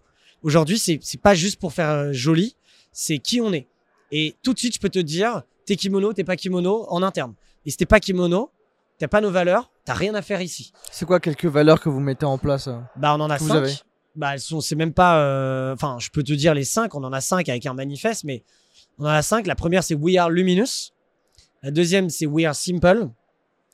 Aujourd'hui, 0.44 0.78
c'est 0.78 1.00
c'est 1.02 1.20
pas 1.22 1.34
juste 1.34 1.60
pour 1.60 1.74
faire 1.74 1.90
euh, 1.90 2.14
joli, 2.14 2.56
c'est 2.92 3.18
qui 3.20 3.42
on 3.42 3.54
est. 3.54 3.68
Et 4.12 4.36
tout 4.44 4.54
de 4.54 4.60
suite, 4.60 4.76
je 4.76 4.80
peux 4.80 4.90
te 4.90 5.00
dire, 5.00 5.44
t'es 5.66 5.76
kimono, 5.76 6.14
t'es 6.14 6.24
pas 6.24 6.36
kimono 6.36 6.86
en 6.90 7.04
interne. 7.04 7.34
Et 7.66 7.72
si 7.72 7.78
t'es 7.78 7.86
pas 7.86 8.00
kimono, 8.00 8.52
t'as 9.00 9.08
pas 9.08 9.20
nos 9.22 9.32
valeurs, 9.32 9.72
t'as 9.86 9.94
rien 9.94 10.14
à 10.16 10.22
faire 10.22 10.42
ici. 10.42 10.72
C'est 10.92 11.06
quoi 11.06 11.20
quelques 11.20 11.46
valeurs 11.46 11.82
que 11.82 11.90
vous 11.90 12.00
mettez 12.00 12.26
en 12.26 12.38
place 12.38 12.68
euh 12.68 12.78
Bah, 12.96 13.16
on 13.18 13.22
en 13.22 13.30
a 13.30 13.38
Que 13.38 13.44
vous 13.44 13.50
cinq. 13.50 13.56
avez 13.58 13.74
Bah, 14.18 14.34
elles 14.34 14.40
sont, 14.42 14.60
c'est 14.62 14.76
même 14.76 14.94
pas. 14.94 15.22
euh, 15.22 15.74
Enfin, 15.74 15.98
je 16.00 16.10
peux 16.10 16.24
te 16.24 16.34
dire 16.34 16.54
les 16.54 16.64
cinq. 16.66 16.96
On 16.96 17.04
en 17.04 17.14
a 17.14 17.22
cinq 17.22 17.48
avec 17.50 17.66
un 17.66 17.74
manifeste, 17.74 18.24
mais 18.24 18.44
on 18.98 19.06
en 19.06 19.10
a 19.10 19.22
cinq. 19.22 19.46
La 19.48 19.56
première, 19.56 19.84
c'est 19.84 19.94
We 19.96 20.18
are 20.18 20.30
luminous. 20.30 20.92
La 21.62 21.72
deuxième, 21.72 22.10
c'est 22.10 22.26
We 22.26 22.46
are 22.46 22.56
simple. 22.56 23.10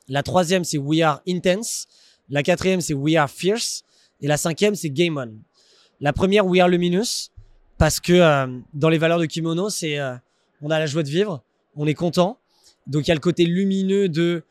La 0.08 0.22
troisième, 0.22 0.62
c'est 0.64 0.78
We 0.78 1.00
are 1.00 1.20
intense. 1.26 1.86
La 2.28 2.42
quatrième, 2.42 2.80
c'est 2.82 2.94
We 2.94 3.16
are 3.16 3.28
fierce. 3.28 3.82
Et 4.20 4.26
la 4.28 4.36
cinquième, 4.36 4.74
c'est 4.74 4.90
Game 4.90 5.16
on. 5.18 5.34
La 6.00 6.12
première, 6.12 6.46
We 6.46 6.60
are 6.60 6.68
luminous, 6.68 7.30
parce 7.78 8.00
que 8.00 8.12
euh, 8.12 8.46
dans 8.74 8.88
les 8.90 8.98
valeurs 8.98 9.18
de 9.18 9.26
kimono, 9.26 9.70
c'est 9.70 9.98
euh, 9.98 10.14
on 10.60 10.70
a 10.70 10.78
la 10.78 10.86
joie 10.86 11.02
de 11.02 11.08
vivre, 11.08 11.42
on 11.76 11.86
est 11.86 11.94
content. 11.94 12.38
Donc 12.86 13.06
il 13.06 13.08
y 13.08 13.12
a 13.12 13.14
le 13.14 13.20
côté 13.20 13.44
lumineux 13.46 14.08
de 14.10 14.44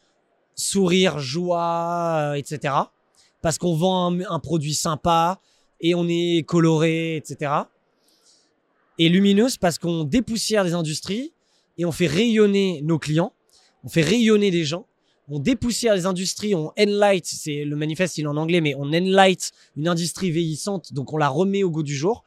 sourire, 0.56 1.20
joie, 1.20 2.34
etc. 2.36 2.74
Parce 3.42 3.58
qu'on 3.58 3.76
vend 3.76 4.12
un, 4.12 4.22
un 4.30 4.40
produit 4.40 4.74
sympa 4.74 5.40
et 5.84 5.94
on 5.94 6.08
est 6.08 6.44
coloré, 6.48 7.18
etc. 7.18 7.52
Et 8.98 9.10
lumineuse 9.10 9.58
parce 9.58 9.78
qu'on 9.78 10.06
dépoussière 10.06 10.64
des 10.64 10.74
industries 10.74 11.34
et 11.78 11.86
on 11.86 11.92
fait 11.92 12.08
rayonner 12.08 12.82
nos 12.84 12.98
clients, 12.98 13.34
on 13.84 13.90
fait 13.90 14.02
rayonner 14.02 14.50
des 14.50 14.64
gens, 14.64 14.88
on 15.28 15.40
dépoussière 15.40 15.94
les 15.94 16.06
industries, 16.06 16.56
on 16.56 16.72
enlight, 16.80 17.26
c'est 17.26 17.66
le 17.66 17.76
manifeste 17.76 18.18
il 18.18 18.24
est 18.24 18.28
en 18.28 18.38
anglais, 18.38 18.62
mais 18.62 18.76
on 18.76 18.94
enlight 18.94 19.52
une 19.76 19.88
industrie 19.88 20.32
vieillissante, 20.32 20.94
donc 20.94 21.14
on 21.14 21.18
la 21.18 21.30
remet 21.30 21.64
au 21.64 21.70
goût 21.70 21.84
du 21.84 21.95
jour. 21.95 22.24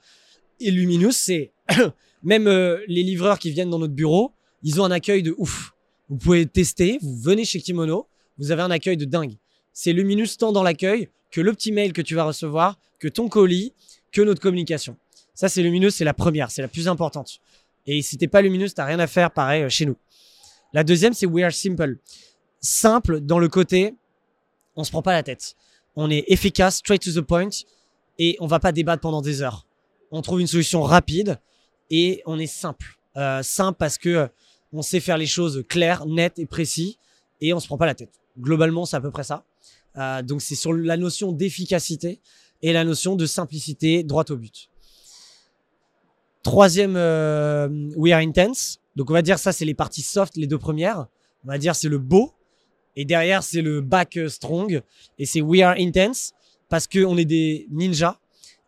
Et 0.60 0.70
lumineuse, 0.70 1.16
c'est 1.16 1.52
même 2.22 2.46
euh, 2.46 2.78
les 2.88 3.02
livreurs 3.02 3.38
qui 3.38 3.50
viennent 3.50 3.70
dans 3.70 3.78
notre 3.78 3.94
bureau, 3.94 4.32
ils 4.62 4.80
ont 4.80 4.84
un 4.84 4.90
accueil 4.90 5.22
de 5.22 5.34
ouf. 5.38 5.72
Vous 6.08 6.16
pouvez 6.16 6.46
tester, 6.46 6.98
vous 7.02 7.16
venez 7.16 7.44
chez 7.44 7.60
Kimono, 7.60 8.06
vous 8.38 8.50
avez 8.50 8.62
un 8.62 8.70
accueil 8.70 8.96
de 8.96 9.04
dingue. 9.04 9.34
C'est 9.72 9.92
lumineux 9.92 10.26
tant 10.38 10.52
dans 10.52 10.62
l'accueil 10.62 11.08
que 11.36 11.42
le 11.42 11.52
petit 11.52 11.70
mail 11.70 11.92
que 11.92 12.00
tu 12.00 12.14
vas 12.14 12.24
recevoir, 12.24 12.78
que 12.98 13.08
ton 13.08 13.28
colis, 13.28 13.74
que 14.10 14.22
notre 14.22 14.40
communication. 14.40 14.96
Ça, 15.34 15.50
c'est 15.50 15.62
lumineux, 15.62 15.90
c'est 15.90 16.02
la 16.02 16.14
première, 16.14 16.50
c'est 16.50 16.62
la 16.62 16.68
plus 16.68 16.88
importante. 16.88 17.40
Et 17.86 18.00
si 18.00 18.16
t'es 18.16 18.26
pas 18.26 18.40
lumineuse, 18.40 18.72
t'as 18.72 18.86
rien 18.86 18.98
à 19.00 19.06
faire 19.06 19.30
pareil 19.30 19.64
euh, 19.64 19.68
chez 19.68 19.84
nous. 19.84 19.98
La 20.72 20.82
deuxième, 20.82 21.12
c'est 21.12 21.26
we 21.26 21.44
are 21.44 21.52
simple. 21.52 21.98
Simple 22.58 23.20
dans 23.20 23.38
le 23.38 23.48
côté, 23.48 23.94
on 24.76 24.84
se 24.84 24.90
prend 24.90 25.02
pas 25.02 25.12
la 25.12 25.22
tête. 25.22 25.56
On 25.94 26.10
est 26.10 26.24
efficace, 26.28 26.76
straight 26.76 27.02
to 27.02 27.12
the 27.12 27.22
point, 27.22 27.50
et 28.18 28.38
on 28.40 28.46
va 28.46 28.58
pas 28.58 28.72
débattre 28.72 29.02
pendant 29.02 29.20
des 29.20 29.42
heures. 29.42 29.66
On 30.10 30.22
trouve 30.22 30.40
une 30.40 30.46
solution 30.46 30.82
rapide 30.84 31.38
et 31.90 32.22
on 32.24 32.38
est 32.38 32.46
simple. 32.46 32.98
Euh, 33.18 33.42
simple 33.42 33.76
parce 33.78 33.98
que 33.98 34.08
euh, 34.08 34.26
on 34.72 34.80
sait 34.80 35.00
faire 35.00 35.18
les 35.18 35.26
choses 35.26 35.66
claires, 35.68 36.06
nettes 36.06 36.38
et 36.38 36.46
précis, 36.46 36.98
et 37.42 37.52
on 37.52 37.60
se 37.60 37.66
prend 37.66 37.76
pas 37.76 37.84
la 37.84 37.94
tête. 37.94 38.22
Globalement, 38.40 38.86
c'est 38.86 38.96
à 38.96 39.02
peu 39.02 39.10
près 39.10 39.24
ça. 39.24 39.44
Euh, 39.98 40.22
donc 40.22 40.42
c'est 40.42 40.54
sur 40.54 40.72
la 40.72 40.96
notion 40.96 41.32
d'efficacité 41.32 42.20
et 42.62 42.72
la 42.72 42.84
notion 42.84 43.16
de 43.16 43.26
simplicité, 43.26 44.02
droit 44.02 44.24
au 44.30 44.36
but. 44.36 44.68
Troisième, 46.42 46.96
euh, 46.96 47.68
we 47.96 48.12
are 48.12 48.20
intense. 48.20 48.78
Donc 48.94 49.10
on 49.10 49.14
va 49.14 49.22
dire 49.22 49.38
ça, 49.38 49.52
c'est 49.52 49.64
les 49.64 49.74
parties 49.74 50.02
soft, 50.02 50.36
les 50.36 50.46
deux 50.46 50.58
premières. 50.58 51.06
On 51.44 51.48
va 51.48 51.58
dire 51.58 51.74
c'est 51.74 51.88
le 51.88 51.98
beau. 51.98 52.32
Et 52.94 53.04
derrière, 53.04 53.42
c'est 53.42 53.62
le 53.62 53.80
back 53.80 54.16
euh, 54.16 54.28
strong. 54.28 54.80
Et 55.18 55.26
c'est 55.26 55.40
we 55.40 55.60
are 55.62 55.76
intense 55.78 56.32
parce 56.68 56.86
que 56.86 57.04
on 57.04 57.16
est 57.16 57.24
des 57.24 57.66
ninjas. 57.70 58.18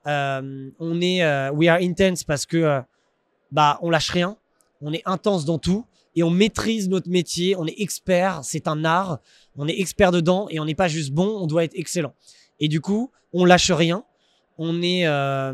On 0.05 1.01
est 1.03 1.51
we 1.51 1.69
are 1.69 1.79
intense 1.83 2.25
parce 2.25 2.47
que 2.47 2.81
bah 3.53 3.79
on 3.83 3.91
lâche 3.91 4.11
rien. 4.11 4.37
On 4.81 4.93
est 4.93 5.03
intense 5.05 5.45
dans 5.45 5.59
tout 5.59 5.85
et 6.19 6.23
on 6.25 6.31
maîtrise 6.31 6.89
notre 6.89 7.09
métier. 7.09 7.55
On 7.57 7.65
est 7.67 7.77
expert. 7.81 8.41
C'est 8.43 8.67
un 8.67 8.85
art. 8.85 9.21
On 9.57 9.69
est 9.69 9.79
expert 9.79 10.11
dedans 10.11 10.49
et 10.51 10.59
on 10.59 10.65
n'est 10.65 10.75
pas 10.75 10.89
juste 10.89 11.13
bon. 11.13 11.29
On 11.43 11.47
doit 11.47 11.63
être 11.65 11.75
excellent. 11.77 12.13
Et 12.59 12.67
du 12.67 12.81
coup, 12.81 13.13
on 13.33 13.45
lâche 13.45 13.71
rien. 13.71 14.05
On 14.59 14.83
est, 14.83 15.07
euh, 15.07 15.53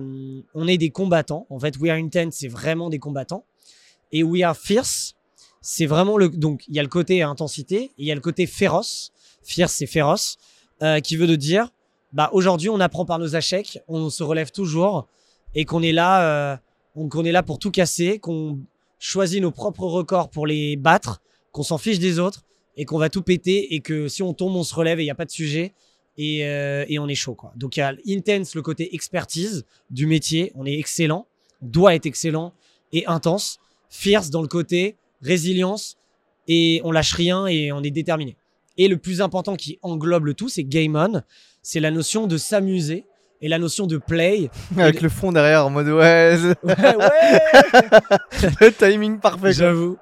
on 0.55 0.67
est 0.67 0.79
des 0.79 0.89
combattants. 0.89 1.47
En 1.51 1.59
fait, 1.59 1.77
we 1.79 1.91
are 1.91 1.99
intense, 1.99 2.37
c'est 2.37 2.49
vraiment 2.49 2.89
des 2.89 2.99
combattants. 2.99 3.45
Et 4.13 4.23
we 4.23 4.43
are 4.43 4.57
fierce, 4.57 5.15
c'est 5.61 5.85
vraiment 5.85 6.17
le. 6.17 6.31
Donc, 6.31 6.65
il 6.69 6.75
y 6.75 6.79
a 6.79 6.83
le 6.83 6.89
côté 6.89 7.21
intensité 7.23 7.77
et 7.83 7.93
il 7.99 8.07
y 8.07 8.13
a 8.13 8.15
le 8.15 8.23
côté 8.23 8.47
féroce. 8.47 9.13
Fierce, 9.43 9.75
c'est 9.75 9.87
féroce, 9.87 10.39
euh, 10.83 11.01
qui 11.01 11.17
veut 11.17 11.27
de 11.27 11.37
dire, 11.37 11.69
bah 12.15 12.31
aujourd'hui, 12.33 12.71
on 12.71 12.81
apprend 12.81 13.05
par 13.05 13.19
nos 13.19 13.27
échecs, 13.27 13.79
on 13.89 14.09
se 14.09 14.23
relève 14.23 14.51
toujours 14.51 15.07
et 15.55 15.67
qu'on 15.67 15.83
est 15.83 15.93
là, 15.93 16.53
euh, 16.53 16.57
on- 16.97 17.11
qu'on 17.11 17.25
est 17.27 17.33
là 17.33 17.43
pour 17.43 17.59
tout 17.59 17.71
casser, 17.71 18.19
qu'on 18.19 18.59
choisit 18.99 19.41
nos 19.41 19.51
propres 19.51 19.87
records 19.87 20.31
pour 20.31 20.47
les 20.47 20.77
battre, 20.77 21.21
qu'on 21.53 21.63
s'en 21.63 21.79
fiche 21.79 21.99
des 21.99 22.19
autres 22.19 22.43
et 22.77 22.85
qu'on 22.85 22.99
va 22.99 23.09
tout 23.09 23.23
péter 23.23 23.75
et 23.75 23.81
que 23.81 24.09
si 24.09 24.23
on 24.23 24.35
tombe, 24.35 24.55
on 24.57 24.65
se 24.65 24.75
relève 24.75 24.99
et 24.99 25.03
il 25.03 25.07
n'y 25.07 25.11
a 25.11 25.15
pas 25.15 25.25
de 25.25 25.31
sujet 25.31 25.73
et, 26.17 26.47
euh, 26.47 26.85
et 26.89 26.99
on 26.99 27.09
est 27.09 27.15
chaud 27.15 27.35
quoi. 27.35 27.53
Donc 27.57 27.77
il 27.77 27.81
y 27.81 27.83
a 27.83 27.95
intense 28.07 28.55
le 28.55 28.63
côté 28.63 28.95
expertise 28.95 29.65
du 29.91 30.07
métier, 30.07 30.53
on 30.55 30.67
est 30.67 30.79
excellent, 30.79 31.27
on 31.63 31.67
doit 31.67 31.95
être 31.95 32.07
excellent 32.07 32.53
et 32.93 33.07
intense, 33.07 33.59
fierce 33.89 34.31
dans 34.31 34.43
le 34.43 34.49
côté 34.49 34.97
résilience 35.23 35.97
et 36.49 36.81
on 36.85 36.93
lâche 36.93 37.13
rien 37.13 37.47
et 37.47 37.73
on 37.73 37.83
est 37.83 37.91
déterminé. 37.91 38.37
Et 38.77 38.89
le 38.89 38.97
plus 38.97 39.21
important 39.21 39.57
qui 39.57 39.79
englobe 39.83 40.25
le 40.25 40.35
tout, 40.35 40.49
c'est 40.49 40.65
game 40.65 40.97
on, 40.97 41.25
c'est 41.63 41.81
la 41.81 41.91
notion 41.91 42.27
de 42.27 42.37
s'amuser 42.37 43.05
et 43.45 43.49
la 43.49 43.59
notion 43.59 43.87
de 43.87 43.99
play. 43.99 44.51
Avec 44.79 45.03
le 45.03 45.11
fond 45.11 45.31
derrière 45.31 45.67
en 45.67 45.71
mode 45.71 45.89
ouais, 45.89 46.39
Ouais, 46.63 46.97
ouais 46.97 47.41
le 48.61 48.73
timing 48.73 49.21
parfait. 49.21 49.53
J'avoue. 49.53 49.99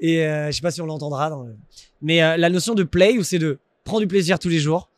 Et 0.00 0.24
euh, 0.26 0.46
je 0.46 0.52
sais 0.52 0.62
pas 0.62 0.70
si 0.70 0.80
on 0.80 0.86
l'entendra. 0.86 1.28
Dans 1.28 1.42
le... 1.42 1.56
Mais 2.00 2.22
euh, 2.22 2.38
la 2.38 2.48
notion 2.48 2.74
de 2.74 2.84
play, 2.84 3.18
où 3.18 3.22
c'est 3.22 3.38
de 3.38 3.58
prendre 3.84 4.00
du 4.00 4.06
plaisir 4.06 4.38
tous 4.38 4.48
les 4.48 4.58
jours, 4.58 4.88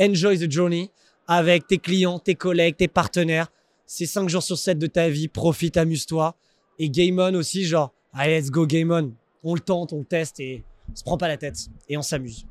enjoy 0.00 0.38
the 0.38 0.50
journey 0.50 0.92
avec 1.26 1.66
tes 1.66 1.78
clients, 1.78 2.20
tes 2.20 2.36
collègues, 2.36 2.76
tes 2.76 2.86
partenaires. 2.86 3.50
C'est 3.86 4.06
5 4.06 4.28
jours 4.28 4.42
sur 4.44 4.56
7 4.56 4.78
de 4.78 4.86
ta 4.86 5.08
vie, 5.08 5.26
profite, 5.26 5.76
amuse-toi. 5.76 6.36
Et 6.78 6.88
game 6.88 7.18
on 7.18 7.34
aussi, 7.34 7.64
genre, 7.64 7.92
allez, 8.12 8.40
let's 8.40 8.50
go 8.50 8.66
game 8.66 8.92
on. 8.92 9.12
On 9.42 9.54
le 9.54 9.60
tente, 9.60 9.92
on 9.92 9.98
le 9.98 10.04
teste 10.04 10.38
et 10.38 10.62
on 10.92 10.94
se 10.94 11.02
prend 11.02 11.18
pas 11.18 11.26
la 11.26 11.36
tête 11.36 11.56
et 11.88 11.96
on 11.96 12.02
s'amuse. 12.02 12.46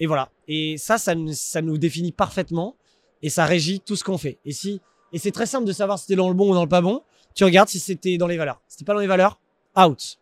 Et 0.00 0.06
voilà. 0.06 0.30
Et 0.48 0.78
ça, 0.78 0.96
ça 0.96 1.14
nous 1.14 1.76
définit 1.76 2.12
parfaitement 2.12 2.74
et 3.22 3.30
ça 3.30 3.44
régit 3.46 3.80
tout 3.80 3.96
ce 3.96 4.04
qu'on 4.04 4.18
fait. 4.18 4.38
Et 4.44 4.52
si, 4.52 4.80
et 5.12 5.18
c'est 5.18 5.32
très 5.32 5.46
simple 5.46 5.66
de 5.66 5.72
savoir 5.72 5.98
si 5.98 6.06
t'es 6.06 6.16
dans 6.16 6.28
le 6.28 6.34
bon 6.34 6.50
ou 6.50 6.54
dans 6.54 6.62
le 6.62 6.68
pas 6.68 6.80
bon. 6.80 7.02
Tu 7.34 7.44
regardes 7.44 7.68
si 7.68 7.78
c'était 7.78 8.16
dans 8.16 8.26
les 8.26 8.36
valeurs. 8.36 8.60
Si 8.68 8.78
t'es 8.78 8.84
pas 8.84 8.94
dans 8.94 9.00
les 9.00 9.06
valeurs, 9.06 9.40
out. 9.76 10.18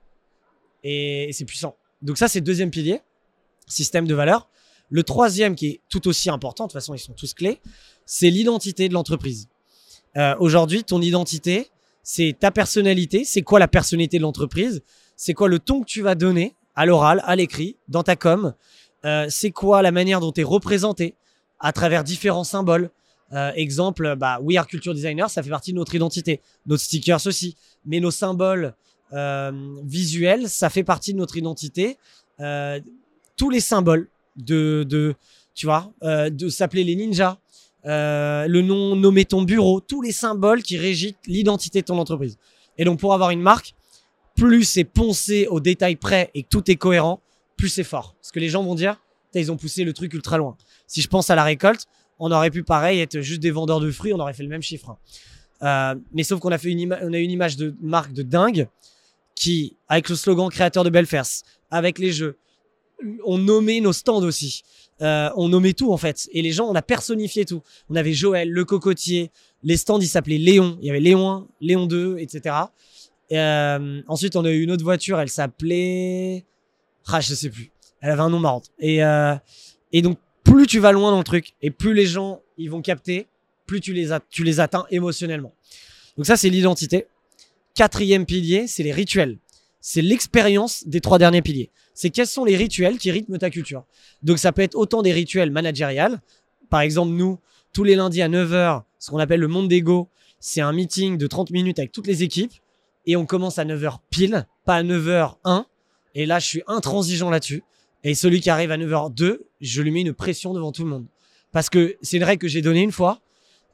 Et, 0.83 1.29
et 1.29 1.33
c'est 1.33 1.45
puissant. 1.45 1.77
Donc 2.03 2.19
ça, 2.19 2.29
c'est 2.29 2.41
le 2.41 2.45
deuxième 2.45 2.71
pilier, 2.71 3.01
système 3.67 4.07
de 4.07 4.15
valeurs. 4.15 4.49
Le 4.91 5.03
troisième, 5.03 5.55
qui 5.55 5.67
est 5.67 5.81
tout 5.89 6.07
aussi 6.09 6.29
important, 6.29 6.65
de 6.65 6.69
toute 6.69 6.75
façon, 6.75 6.95
ils 6.95 6.99
sont 6.99 7.15
tous 7.15 7.33
clés, 7.35 7.61
c'est 8.05 8.31
l'identité 8.31 8.89
de 8.89 8.95
l'entreprise. 8.95 9.49
Euh, 10.17 10.35
Aujourd'hui, 10.39 10.85
ton 10.85 11.01
identité, 11.01 11.71
c'est 12.03 12.37
ta 12.39 12.51
personnalité. 12.51 13.25
C'est 13.25 13.43
quoi 13.43 13.59
la 13.59 13.69
personnalité 13.69 14.19
de 14.19 14.23
l'entreprise? 14.23 14.83
C'est 15.17 15.35
quoi 15.35 15.49
le 15.49 15.59
ton 15.59 15.81
que 15.81 15.87
tu 15.87 16.03
vas 16.03 16.15
donner 16.15 16.55
à 16.75 16.85
l'oral, 16.85 17.23
à 17.25 17.35
l'écrit, 17.35 17.77
dans 17.89 18.03
ta 18.03 18.17
com? 18.17 18.55
Euh, 19.05 19.27
C'est 19.31 19.51
quoi 19.51 19.83
la 19.83 19.91
manière 19.91 20.21
dont 20.21 20.33
tu 20.33 20.43
es 20.43 20.45
représenté? 20.45 21.15
À 21.60 21.73
travers 21.73 22.05
différents 22.05 22.44
symboles 22.44 22.91
Euh, 23.33 23.52
Exemple, 23.57 24.16
bah, 24.16 24.39
We 24.42 24.57
Are 24.58 24.66
Culture 24.66 24.94
Designer, 24.94 25.28
ça 25.28 25.42
fait 25.42 25.50
partie 25.50 25.73
de 25.73 25.78
notre 25.78 25.94
identité. 25.94 26.41
Notre 26.66 26.83
stickers 26.83 27.26
aussi. 27.26 27.57
Mais 27.84 27.99
nos 27.99 28.12
symboles 28.12 28.74
euh, 29.12 29.50
visuels, 29.83 30.49
ça 30.49 30.70
fait 30.70 30.84
partie 30.84 31.12
de 31.12 31.18
notre 31.18 31.36
identité. 31.36 31.97
Euh, 32.39 32.78
tous 33.36 33.50
les 33.50 33.60
symboles 33.60 34.08
de, 34.36 34.84
de 34.89 35.15
tu 35.55 35.66
vois, 35.66 35.92
de 36.02 36.49
s'appeler 36.49 36.84
les 36.84 36.97
ninjas, 36.97 37.39
le 37.84 38.60
nom 38.60 38.97
nommé 38.97 39.24
ton 39.24 39.42
bureau, 39.42 39.81
tous 39.81 40.02
les 40.02 40.12
symboles 40.12 40.62
qui 40.62 40.76
régissent 40.76 41.15
l'identité 41.26 41.81
de 41.81 41.86
ton 41.86 41.99
entreprise. 41.99 42.39
Et 42.76 42.84
donc 42.84 42.99
pour 42.99 43.15
avoir 43.15 43.31
une 43.31 43.41
marque, 43.42 43.74
plus 44.34 44.65
c'est 44.65 44.84
poncé 44.84 45.47
au 45.49 45.60
détail 45.60 45.97
près 45.97 46.31
et 46.34 46.42
que 46.42 46.49
tout 46.49 46.68
est 46.70 46.76
cohérent, 46.76 47.20
plus 47.57 47.68
c'est 47.68 47.84
fort. 47.84 48.15
Parce 48.20 48.33
que 48.33 48.41
les 48.41 48.49
gens 48.49 48.65
vont 48.65 48.74
dire, 48.74 48.97
ils 49.41 49.51
ont 49.53 49.57
poussé 49.57 49.85
le 49.85 49.93
truc 49.93 50.13
ultra 50.15 50.39
loin. 50.39 50.57
Si 50.87 51.01
je 51.01 51.09
pense 51.09 51.31
à 51.31 51.35
la 51.35 51.45
récolte, 51.45 51.87
on 52.19 52.31
aurait 52.31 52.51
pu 52.51 52.63
pareil 52.63 53.01
être 53.01 53.21
juste 53.21 53.41
des 53.41 53.51
vendeurs 53.51 53.81
de 53.81 53.91
fruits, 53.91 54.13
on 54.13 54.19
aurait 54.21 54.35
fait 54.35 54.43
le 54.45 54.49
même 54.49 54.63
chiffre. 54.63 54.91
hein. 54.91 54.99
Euh, 55.63 56.01
mais 56.13 56.25
sauf 56.25 56.41
qu'on 56.41 56.51
a 56.53 56.59
fait 56.59 56.71
une, 56.71 56.97
on 57.03 57.13
a 57.13 57.19
une 57.19 57.31
image 57.31 57.57
de 57.57 57.75
marque 57.81 58.13
de 58.13 58.23
dingue 58.23 58.69
qui, 59.35 59.77
avec 59.89 60.09
le 60.09 60.17
slogan 60.17 60.49
créateur 60.51 60.85
de 60.85 60.91
belles 60.91 61.07
fesses, 61.07 61.43
avec 61.71 61.99
les 61.99 62.13
jeux, 62.13 62.37
on 63.25 63.39
nommait 63.39 63.81
nos 63.81 63.93
stands 63.93 64.23
aussi. 64.23 64.63
euh, 65.03 65.29
on 65.37 65.49
nommait 65.49 65.73
tout 65.73 65.93
en 65.93 65.97
fait. 65.97 66.29
Et 66.33 66.41
les 66.43 66.53
gens, 66.53 66.67
on 66.67 66.75
a 66.75 66.83
personnifié 66.83 67.45
tout. 67.45 67.63
On 67.91 67.97
avait 67.97 68.13
Joël, 68.13 68.49
le 68.51 68.65
cocotier, 68.65 69.31
les 69.65 69.77
stands, 69.77 69.99
ils 69.99 70.07
s'appelaient 70.07 70.39
Léon. 70.39 70.79
Il 70.81 70.87
y 70.87 70.91
avait 70.91 71.01
Léon 71.01 71.29
1, 71.29 71.47
Léon 71.61 71.87
2, 71.87 72.19
etc. 72.19 72.55
Euh, 73.33 74.03
ensuite, 74.07 74.37
on 74.37 74.45
a 74.45 74.51
eu 74.51 74.63
une 74.63 74.71
autre 74.71 74.85
voiture, 74.85 75.19
elle 75.19 75.29
s'appelait. 75.29 76.45
Ah, 77.09 77.21
je 77.21 77.35
sais 77.35 77.51
plus. 77.51 77.71
Elle 78.05 78.10
avait 78.10 78.20
un 78.20 78.28
nom 78.28 78.39
marrant. 78.39 78.60
Et, 78.81 79.02
euh, 79.02 79.34
et 79.91 80.02
donc, 80.02 80.18
plus 80.42 80.66
tu 80.66 80.78
vas 80.78 80.92
loin 80.92 81.10
dans 81.10 81.16
le 81.16 81.24
truc, 81.24 81.55
et 81.62 81.70
plus 81.70 81.94
les 81.94 82.05
gens 82.05 82.42
ils 82.58 82.70
vont 82.70 82.83
capter, 82.83 83.28
plus 83.65 83.81
tu 83.81 83.94
les, 83.94 84.10
tu 84.28 84.44
les 84.44 84.60
atteins 84.60 84.84
émotionnellement. 84.91 85.55
Donc, 86.18 86.26
ça, 86.26 86.36
c'est 86.36 86.50
l'identité. 86.50 87.07
Quatrième 87.74 88.26
pilier, 88.26 88.66
c'est 88.66 88.83
les 88.83 88.92
rituels. 88.92 89.39
C'est 89.81 90.02
l'expérience 90.02 90.86
des 90.86 91.00
trois 91.00 91.18
derniers 91.18 91.41
piliers. 91.41 91.70
C'est 91.94 92.10
quels 92.10 92.26
sont 92.26 92.44
les 92.44 92.57
rituels 92.57 92.99
qui 92.99 93.10
rythment 93.10 93.39
ta 93.39 93.49
culture. 93.49 93.84
Donc, 94.23 94.39
ça 94.39 94.52
peut 94.52 94.60
être 94.60 94.74
autant 94.74 95.00
des 95.00 95.12
rituels 95.12 95.50
managériels. 95.50 96.20
Par 96.68 96.83
exemple, 96.83 97.12
nous, 97.12 97.39
tous 97.73 97.84
les 97.84 97.94
lundis 97.94 98.20
à 98.20 98.28
9h, 98.28 98.83
ce 98.99 99.10
qu'on 99.10 99.18
appelle 99.18 99.41
le 99.41 99.49
monde 99.49 99.68
d'ego, 99.68 100.10
c'est 100.41 100.60
un 100.60 100.74
meeting 100.74 101.16
de 101.16 101.26
30 101.26 101.52
minutes 101.52 101.78
avec 101.78 101.91
toutes 101.91 102.07
les 102.07 102.23
équipes 102.23 102.52
et 103.07 103.16
on 103.16 103.24
commence 103.24 103.58
à 103.58 103.65
9h 103.65 103.97
pile, 104.10 104.47
pas 104.66 104.76
à 104.76 104.83
9h1. 104.83 105.65
Et 106.15 106.26
là, 106.26 106.39
je 106.39 106.47
suis 106.47 106.62
intransigeant 106.66 107.31
là-dessus. 107.31 107.62
Et 108.05 108.15
celui 108.15 108.41
qui 108.41 108.50
arrive 108.50 108.70
à 108.70 108.76
9h02, 108.76 109.39
je 109.60 109.83
lui 109.83 109.91
mets 109.91 110.02
une 110.02 110.12
pression 110.12 110.55
devant 110.55 110.70
tout 110.73 110.84
le 110.84 110.91
monde. 110.91 111.07
Parce 111.52 111.70
que 111.70 111.97
c'est 112.02 112.18
une 112.18 112.24
règle 112.24 112.41
que 112.41 112.49
j'ai 112.49 112.62
donnée 112.62 112.83
une 112.83 112.92
fois. 112.92 113.20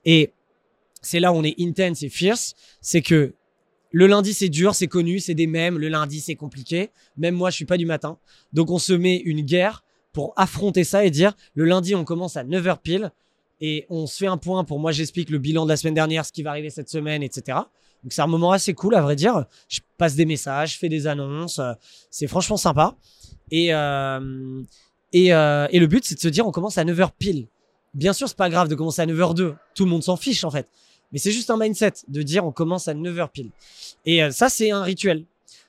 Et 0.04 0.32
c'est 1.02 1.20
là 1.20 1.32
où 1.32 1.36
on 1.36 1.42
est 1.44 1.56
intense 1.60 2.02
et 2.02 2.08
fierce. 2.08 2.54
C'est 2.80 3.02
que 3.02 3.34
le 3.90 4.06
lundi, 4.06 4.32
c'est 4.32 4.48
dur, 4.48 4.74
c'est 4.74 4.86
connu, 4.86 5.18
c'est 5.18 5.34
des 5.34 5.48
mèmes. 5.48 5.78
Le 5.78 5.88
lundi, 5.88 6.20
c'est 6.20 6.36
compliqué. 6.36 6.90
Même 7.16 7.34
moi, 7.34 7.50
je 7.50 7.56
suis 7.56 7.64
pas 7.64 7.76
du 7.76 7.86
matin. 7.86 8.18
Donc, 8.52 8.70
on 8.70 8.78
se 8.78 8.92
met 8.92 9.16
une 9.16 9.40
guerre 9.40 9.82
pour 10.12 10.32
affronter 10.36 10.84
ça 10.84 11.04
et 11.04 11.10
dire 11.10 11.36
le 11.54 11.64
lundi, 11.64 11.94
on 11.94 12.04
commence 12.04 12.36
à 12.36 12.44
9h 12.44 12.78
pile. 12.82 13.12
Et 13.60 13.86
on 13.90 14.06
se 14.06 14.16
fait 14.16 14.26
un 14.26 14.38
point 14.38 14.64
pour 14.64 14.78
moi, 14.78 14.90
j'explique 14.90 15.28
le 15.28 15.38
bilan 15.38 15.64
de 15.64 15.68
la 15.68 15.76
semaine 15.76 15.92
dernière, 15.94 16.24
ce 16.24 16.32
qui 16.32 16.42
va 16.42 16.50
arriver 16.50 16.70
cette 16.70 16.88
semaine, 16.88 17.22
etc. 17.22 17.58
Donc 18.02 18.12
c'est 18.12 18.22
un 18.22 18.26
moment 18.26 18.52
assez 18.52 18.72
cool, 18.72 18.94
à 18.94 19.02
vrai 19.02 19.16
dire. 19.16 19.44
Je 19.68 19.80
passe 19.98 20.14
des 20.14 20.24
messages, 20.24 20.72
je 20.74 20.78
fais 20.78 20.88
des 20.88 21.06
annonces. 21.06 21.58
euh, 21.58 21.74
C'est 22.10 22.26
franchement 22.26 22.56
sympa. 22.56 22.96
Et, 23.50 23.74
euh, 23.74 24.62
euh, 25.14 25.68
et 25.70 25.78
le 25.78 25.86
but, 25.86 26.04
c'est 26.04 26.14
de 26.14 26.20
se 26.20 26.28
dire, 26.28 26.46
on 26.46 26.52
commence 26.52 26.78
à 26.78 26.84
9h 26.84 27.10
pile. 27.18 27.48
Bien 27.94 28.12
sûr, 28.12 28.28
c'est 28.28 28.36
pas 28.36 28.50
grave 28.50 28.68
de 28.68 28.74
commencer 28.74 29.02
à 29.02 29.06
9h02. 29.06 29.54
Tout 29.74 29.84
le 29.84 29.90
monde 29.90 30.02
s'en 30.02 30.16
fiche, 30.16 30.44
en 30.44 30.50
fait. 30.50 30.68
Mais 31.12 31.18
c'est 31.18 31.32
juste 31.32 31.50
un 31.50 31.56
mindset 31.56 31.92
de 32.08 32.22
dire, 32.22 32.46
on 32.46 32.52
commence 32.52 32.86
à 32.86 32.94
9h 32.94 33.30
pile. 33.30 33.50
Et 34.06 34.22
euh, 34.22 34.30
ça, 34.30 34.48
c'est 34.48 34.70
un 34.70 34.82
rituel. 34.82 35.24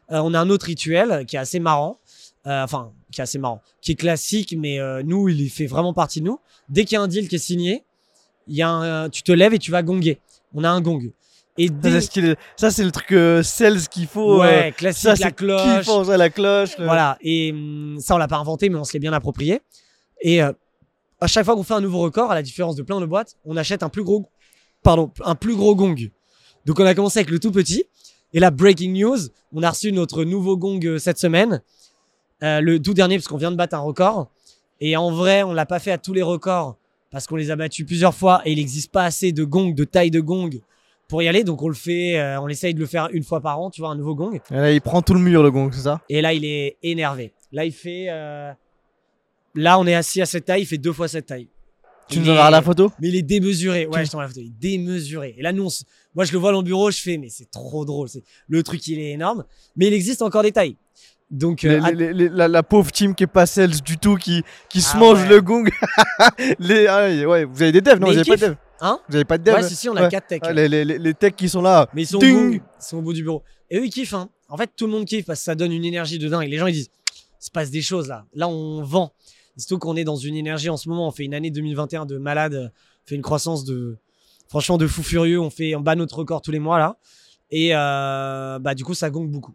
On 0.10 0.34
a 0.34 0.40
un 0.40 0.50
autre 0.50 0.66
rituel 0.66 1.26
qui 1.26 1.38
est 1.38 1.40
assez 1.40 1.62
marrant. 1.62 1.98
Enfin, 2.44 2.92
qui 3.14 3.22
est 3.22 3.24
assez 3.24 3.40
marrant. 3.40 3.62
Qui 3.82 3.94
est 3.94 3.96
classique, 3.96 4.54
mais 4.58 4.78
nous, 5.04 5.30
il 5.30 5.50
fait 5.50 5.68
vraiment 5.68 5.94
partie 5.94 6.20
de 6.20 6.26
nous. 6.26 6.38
Dès 6.68 6.84
qu'il 6.84 6.96
y 6.96 6.98
a 6.98 7.02
un 7.02 7.08
deal 7.08 7.30
qui 7.30 7.36
est 7.36 7.40
signé, 7.40 7.86
il 8.48 8.58
y 8.58 8.62
a 8.62 8.70
un, 8.70 9.10
tu 9.10 9.24
te 9.24 9.32
lèves 9.32 9.54
et 9.54 9.60
tu 9.60 9.72
vas 9.72 9.84
gonger. 9.84 10.20
On 10.54 10.66
a 10.66 10.70
un 10.70 10.82
gong. 10.82 11.14
Et 11.58 11.68
Ça, 11.68 11.74
c'est 11.84 12.02
ce 12.02 12.10
qu'il 12.10 12.26
est- 12.26 12.38
ça, 12.56 12.72
c'est 12.72 12.84
le 12.84 12.92
truc 12.92 13.12
euh, 13.12 13.44
sales 13.44 13.80
qu'il 13.90 14.08
faut. 14.08 14.36
euh, 14.42 14.46
ouais, 14.46 14.74
classique, 14.76 15.04
ça, 15.04 15.16
la 15.16 15.32
cloche. 15.32 15.80
kiffant, 15.80 16.04
ça, 16.06 16.18
la 16.18 16.30
cloche. 16.30 16.78
le- 16.78 16.86
Voilà. 16.86 17.18
Et 17.22 17.52
hum, 17.52 17.98
ça, 18.00 18.16
on 18.16 18.18
l'a 18.18 18.28
pas 18.28 18.38
inventé, 18.38 18.70
mais 18.70 18.78
on 18.78 18.84
se 18.84 18.94
l'est 18.94 19.00
bien 19.00 19.14
approprié. 19.14 19.62
Et 20.22 20.42
euh, 20.42 20.52
à 21.20 21.28
chaque 21.28 21.46
fois 21.46 21.56
qu'on 21.56 21.64
fait 21.64 21.74
un 21.74 21.82
nouveau 21.82 22.00
record, 22.00 22.32
à 22.32 22.36
la 22.36 22.42
différence 22.42 22.76
de 22.76 22.84
plein 22.84 23.00
de 23.02 23.06
boîtes, 23.06 23.36
on 23.46 23.58
achète 23.58 23.84
un 23.84 23.90
plus 23.90 24.04
gros, 24.04 24.26
pardon, 24.82 25.12
un 25.26 25.36
plus 25.36 25.56
gros 25.56 25.76
gong. 25.76 25.96
Donc 26.66 26.80
on 26.80 26.86
a 26.86 26.96
commencé 26.96 27.20
avec 27.20 27.30
le 27.30 27.40
tout 27.40 27.52
petit. 27.52 27.84
Et 28.34 28.40
là, 28.40 28.50
breaking 28.50 28.94
news, 28.94 29.18
on 29.54 29.62
a 29.62 29.70
reçu 29.70 29.92
notre 29.92 30.24
nouveau 30.24 30.56
gong 30.58 30.80
euh, 30.86 30.98
cette 31.00 31.18
semaine, 31.20 31.62
Euh, 32.44 32.60
le 32.60 32.82
tout 32.82 32.96
dernier 32.96 33.18
parce 33.18 33.28
qu'on 33.28 33.38
vient 33.38 33.52
de 33.52 33.56
battre 33.56 33.76
un 33.76 33.80
record. 33.82 34.32
Et 34.80 34.98
en 34.98 35.12
vrai, 35.12 35.44
on 35.44 35.54
l'a 35.54 35.68
pas 35.68 35.78
fait 35.78 35.92
à 35.92 36.00
tous 36.00 36.12
les 36.14 36.24
records 36.24 36.76
parce 37.12 37.28
qu'on 37.28 37.36
les 37.36 37.52
a 37.52 37.56
battus 37.56 37.86
plusieurs 37.86 38.16
fois 38.16 38.42
et 38.46 38.52
il 38.54 38.58
n'existe 38.58 38.92
pas 38.92 39.04
assez 39.04 39.32
de 39.32 39.44
gongs, 39.44 39.76
de 39.76 39.84
taille 39.84 40.10
de 40.10 40.22
gong 40.22 40.50
pour 41.12 41.22
y 41.22 41.28
aller. 41.28 41.44
Donc 41.44 41.62
on 41.62 41.68
le 41.68 41.76
fait, 41.76 42.18
euh, 42.18 42.42
on 42.42 42.48
essaye 42.48 42.74
de 42.74 42.80
le 42.80 42.88
faire 42.88 43.10
une 43.12 43.24
fois 43.24 43.40
par 43.42 43.60
an, 43.60 43.70
tu 43.70 43.82
vois, 43.82 43.92
un 43.92 43.96
nouveau 43.96 44.16
gong. 44.16 44.32
Et 44.34 44.56
là, 44.56 44.72
il 44.72 44.82
prend 44.82 45.04
tout 45.04 45.14
le 45.14 45.20
mur, 45.20 45.44
le 45.44 45.52
gong, 45.52 45.70
c'est 45.72 45.82
ça? 45.82 46.02
Et 46.10 46.22
là, 46.22 46.34
il 46.34 46.44
est 46.44 46.78
énervé. 46.82 47.34
Là, 47.52 47.66
il 47.66 47.72
fait. 47.74 48.08
euh, 48.10 48.52
Là, 49.54 49.78
on 49.78 49.86
est 49.86 49.94
assis 49.96 50.22
à 50.22 50.26
cette 50.26 50.46
taille, 50.46 50.62
il 50.62 50.66
fait 50.66 50.78
deux 50.78 50.94
fois 50.94 51.10
cette 51.10 51.26
taille. 51.26 51.48
Tu 52.08 52.16
Il 52.18 52.22
nous 52.24 52.30
enverras 52.30 52.48
est- 52.48 52.52
la 52.52 52.62
photo? 52.62 52.92
Mais 53.02 53.10
il 53.10 53.16
est 53.18 53.22
démesuré. 53.22 53.86
Ouais, 53.86 54.00
Tu- 54.00 54.06
je 54.06 54.12
t'envoie 54.12 54.24
la 54.24 54.30
photo. 54.30 54.40
Il 54.42 54.48
est 54.48 54.60
démesuré. 54.78 55.36
Et 55.38 55.42
là, 55.42 55.52
nous, 55.52 55.66
on 55.66 55.70
se- 55.70 55.84
moi, 56.16 56.24
je 56.24 56.32
le 56.32 56.38
vois 56.40 56.52
dans 56.54 56.60
le 56.60 56.64
bureau, 56.66 56.90
je 56.90 57.02
fais, 57.02 57.18
mais 57.18 57.28
c'est 57.30 57.52
trop 57.52 57.84
drôle. 57.84 58.08
C'est... 58.08 58.24
Le 58.48 58.64
truc, 58.64 58.88
il 58.88 58.98
est 59.00 59.12
énorme. 59.12 59.44
Mais 59.76 59.88
il 59.88 59.94
existe 59.94 60.22
encore 60.22 60.44
des 60.44 60.54
tailles. 60.54 60.78
Donc, 61.30 61.64
euh, 61.66 61.80
Les- 61.80 61.86
à- 61.86 61.92
les- 61.92 62.14
les- 62.14 62.30
la, 62.30 62.48
la 62.48 62.64
pauvre 62.64 62.92
team 62.94 63.14
qui 63.16 63.24
est 63.24 63.28
pas 63.28 63.46
sales 63.46 63.82
du 63.82 63.98
tout, 63.98 64.16
qui, 64.16 64.42
qui 64.70 64.82
se 64.82 64.96
Ah 64.96 65.00
mange 65.00 65.22
ouais. 65.24 65.28
le 65.30 65.42
gong. 65.42 65.70
les, 66.60 66.88
ah, 66.88 67.08
ouais, 67.28 67.44
vous 67.46 67.62
avez 67.62 67.72
des 67.74 67.82
devs, 67.82 68.00
non? 68.00 68.08
Mais 68.08 68.14
Vous 68.14 68.20
avez 68.20 68.30
pas 68.30 68.38
de 68.38 68.46
devs? 68.52 68.56
Hein 68.82 69.00
Vous 69.08 69.16
avez 69.16 69.26
pas 69.26 69.38
de 69.38 69.44
devs 69.44 69.54
ouais, 69.56 69.64
si, 69.64 69.76
si, 69.76 69.88
on 69.90 69.96
a 69.96 70.04
Ouais. 70.04 70.10
quatre 70.10 70.28
techs. 70.28 70.42
Ah, 70.46 70.52
les, 70.54 70.68
les, 70.68 70.84
les- 70.84 71.14
techs 71.14 71.36
qui 71.36 71.48
sont 71.48 71.62
là. 71.62 71.88
Mais 71.94 72.02
ils 72.02 72.08
sont, 72.08 72.18
au 72.18 72.20
bout, 72.22 72.54
ils 72.56 72.62
sont 72.80 72.98
au 72.98 73.02
bout 73.02 73.14
du 73.14 73.22
bureau. 73.24 73.44
Et 73.70 73.78
eux, 73.78 73.86
ils 73.86 73.90
kiffent. 73.92 74.14
Hein. 74.16 74.30
En 74.50 74.58
fait, 74.58 74.72
tout 74.76 74.88
le 74.88 74.92
monde 74.92 75.06
kiffe 75.06 75.26
parce 75.26 75.40
que 75.40 75.46
ça 75.46 75.56
donne 75.56 75.72
une 75.72 75.86
énergie 75.86 76.18
de 76.20 76.28
dingue. 76.28 76.50
Les 76.50 76.58
gens, 76.58 76.66
ils 76.68 76.74
disent, 76.74 76.90
il 77.40 77.46
se 77.46 77.52
passe 77.52 77.70
des 77.70 77.82
choses 77.82 78.08
là. 78.08 78.26
Là, 78.34 78.48
on 78.48 78.82
vend. 78.84 79.14
Surtout 79.58 79.78
qu'on 79.80 79.96
est 79.96 80.04
dans 80.04 80.16
une 80.16 80.36
énergie 80.36 80.70
en 80.70 80.78
ce 80.78 80.90
moment. 80.90 81.08
On 81.08 81.12
fait 81.12 81.24
une 81.26 81.34
année 81.36 81.52
2021 81.52 82.06
de 82.08 82.18
malade. 82.18 82.72
On 82.74 83.08
fait 83.08 83.16
une 83.16 83.22
croissance 83.22 83.64
de, 83.66 83.98
franchement, 84.48 84.78
de 84.78 84.88
fou 84.88 85.04
furieux. 85.04 85.40
On 85.40 85.50
fait, 85.52 85.76
on 85.76 85.82
bat 85.82 85.96
notre 85.96 86.18
record 86.18 86.42
tous 86.42 86.52
les 86.52 86.60
mois 86.60 86.80
là. 86.80 86.98
Et 87.52 87.70
euh, 87.76 88.58
bah, 88.60 88.74
du 88.74 88.84
coup, 88.84 88.94
ça 88.96 89.10
gongue 89.10 89.30
beaucoup. 89.30 89.54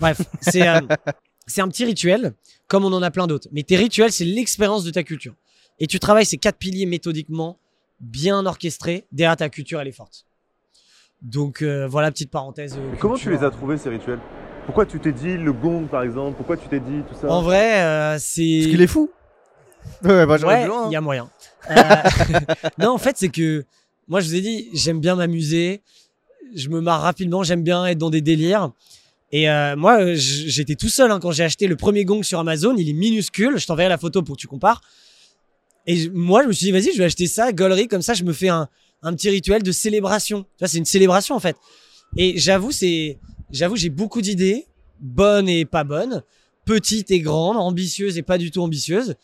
Bref, 0.00 0.20
c'est 0.42 0.68
euh, 0.68 0.80
c'est 1.46 1.60
un 1.62 1.68
petit 1.68 1.84
rituel, 1.84 2.34
comme 2.66 2.84
on 2.84 2.92
en 2.92 3.02
a 3.02 3.10
plein 3.10 3.26
d'autres. 3.26 3.48
Mais 3.52 3.62
tes 3.62 3.76
rituels, 3.76 4.12
c'est 4.12 4.24
l'expérience 4.26 4.84
de 4.84 4.90
ta 4.90 5.02
culture. 5.02 5.34
Et 5.78 5.86
tu 5.86 5.98
travailles 5.98 6.26
ces 6.26 6.36
quatre 6.38 6.58
piliers 6.58 6.86
méthodiquement, 6.86 7.58
bien 8.00 8.44
orchestrés. 8.46 9.06
Derrière 9.12 9.36
ta 9.36 9.48
culture, 9.48 9.80
elle 9.80 9.88
est 9.88 9.92
forte. 9.92 10.24
Donc 11.22 11.62
euh, 11.62 11.86
voilà, 11.88 12.10
petite 12.10 12.30
parenthèse. 12.30 12.76
euh, 12.78 12.94
Comment 13.00 13.16
tu 13.16 13.30
les 13.30 13.42
as 13.42 13.50
trouvés 13.50 13.76
ces 13.76 13.88
rituels? 13.88 14.20
Pourquoi 14.66 14.86
tu 14.86 15.00
t'es 15.00 15.12
dit 15.12 15.36
le 15.36 15.52
gong 15.52 15.86
par 15.88 16.02
exemple? 16.02 16.36
Pourquoi 16.36 16.56
tu 16.56 16.68
t'es 16.68 16.78
dit 16.80 17.02
tout 17.08 17.14
ça? 17.20 17.28
En 17.30 17.42
vrai, 17.42 17.82
euh, 17.82 18.16
c'est. 18.18 18.58
Parce 18.60 18.70
qu'il 18.70 18.82
est 18.82 18.86
fou. 18.86 19.10
Ouais, 20.04 20.26
bah, 20.26 20.36
Ouais, 20.44 20.64
hein. 20.64 20.84
il 20.86 20.92
y 20.92 20.96
a 20.96 21.00
moyen. 21.00 21.30
Euh, 21.70 21.74
non, 22.78 22.90
en 22.90 22.98
fait, 22.98 23.16
c'est 23.16 23.30
que 23.30 23.64
moi, 24.06 24.20
je 24.20 24.28
vous 24.28 24.34
ai 24.34 24.40
dit, 24.42 24.68
j'aime 24.74 25.00
bien 25.00 25.14
m'amuser. 25.14 25.82
Je 26.54 26.68
me 26.68 26.80
marre 26.80 27.00
rapidement. 27.00 27.42
J'aime 27.42 27.62
bien 27.62 27.86
être 27.86 27.96
dans 27.96 28.10
des 28.10 28.20
délires. 28.20 28.70
Et 29.32 29.48
euh, 29.50 29.76
moi, 29.76 30.12
j'étais 30.14 30.74
tout 30.74 30.88
seul 30.90 31.10
hein, 31.10 31.20
quand 31.20 31.32
j'ai 31.32 31.44
acheté 31.44 31.66
le 31.66 31.76
premier 31.76 32.04
gong 32.04 32.22
sur 32.22 32.38
Amazon. 32.38 32.74
Il 32.76 32.88
est 32.88 32.92
minuscule. 32.92 33.56
Je 33.56 33.66
t'enverrai 33.66 33.88
la 33.88 33.98
photo 33.98 34.22
pour 34.22 34.36
que 34.36 34.40
tu 34.40 34.46
compares. 34.46 34.82
Et 35.88 36.10
moi, 36.10 36.42
je 36.42 36.48
me 36.48 36.52
suis 36.52 36.66
dit, 36.66 36.70
vas-y, 36.70 36.92
je 36.92 36.98
vais 36.98 37.06
acheter 37.06 37.26
ça, 37.26 37.50
gaulerie, 37.50 37.88
comme 37.88 38.02
ça, 38.02 38.12
je 38.12 38.22
me 38.22 38.34
fais 38.34 38.50
un, 38.50 38.68
un 39.02 39.14
petit 39.14 39.30
rituel 39.30 39.62
de 39.62 39.72
célébration. 39.72 40.42
Tu 40.42 40.48
vois, 40.60 40.68
c'est 40.68 40.76
une 40.76 40.84
célébration 40.84 41.34
en 41.34 41.40
fait. 41.40 41.56
Et 42.16 42.38
j'avoue, 42.38 42.72
c'est, 42.72 43.18
j'avoue, 43.50 43.74
j'ai 43.74 43.88
beaucoup 43.88 44.20
d'idées, 44.20 44.66
bonnes 45.00 45.48
et 45.48 45.64
pas 45.64 45.84
bonnes, 45.84 46.22
petites 46.66 47.10
et 47.10 47.20
grandes, 47.20 47.56
ambitieuses 47.56 48.18
et 48.18 48.22
pas 48.22 48.36
du 48.36 48.50
tout 48.50 48.60
ambitieuses. 48.60 49.14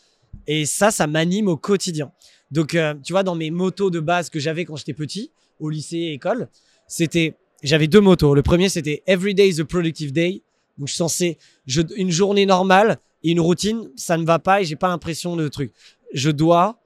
Et 0.47 0.65
ça, 0.65 0.89
ça 0.89 1.05
m'anime 1.05 1.47
au 1.47 1.55
quotidien. 1.55 2.11
Donc, 2.49 2.73
euh, 2.73 2.95
tu 3.03 3.13
vois, 3.13 3.21
dans 3.21 3.35
mes 3.35 3.51
motos 3.51 3.91
de 3.91 3.99
base 3.99 4.31
que 4.31 4.39
j'avais 4.39 4.65
quand 4.65 4.75
j'étais 4.75 4.93
petit, 4.93 5.31
au 5.59 5.69
lycée 5.69 5.97
et 5.97 6.13
école, 6.13 6.49
c'était, 6.87 7.35
j'avais 7.61 7.87
deux 7.87 8.01
motos. 8.01 8.33
Le 8.33 8.41
premier, 8.41 8.69
c'était 8.69 9.03
Every 9.05 9.35
day 9.35 9.49
is 9.49 9.61
a 9.61 9.65
productive 9.65 10.11
day. 10.11 10.41
Donc, 10.79 10.87
je 10.87 10.93
suis 10.93 10.97
censé, 10.97 11.37
une 11.95 12.11
journée 12.11 12.47
normale 12.47 12.97
et 13.23 13.31
une 13.31 13.39
routine, 13.39 13.89
ça 13.95 14.17
ne 14.17 14.25
va 14.25 14.39
pas 14.39 14.61
et 14.61 14.65
j'ai 14.65 14.75
pas 14.75 14.89
l'impression 14.89 15.35
de 15.35 15.47
truc. 15.47 15.73
Je 16.13 16.29
dois 16.31 16.79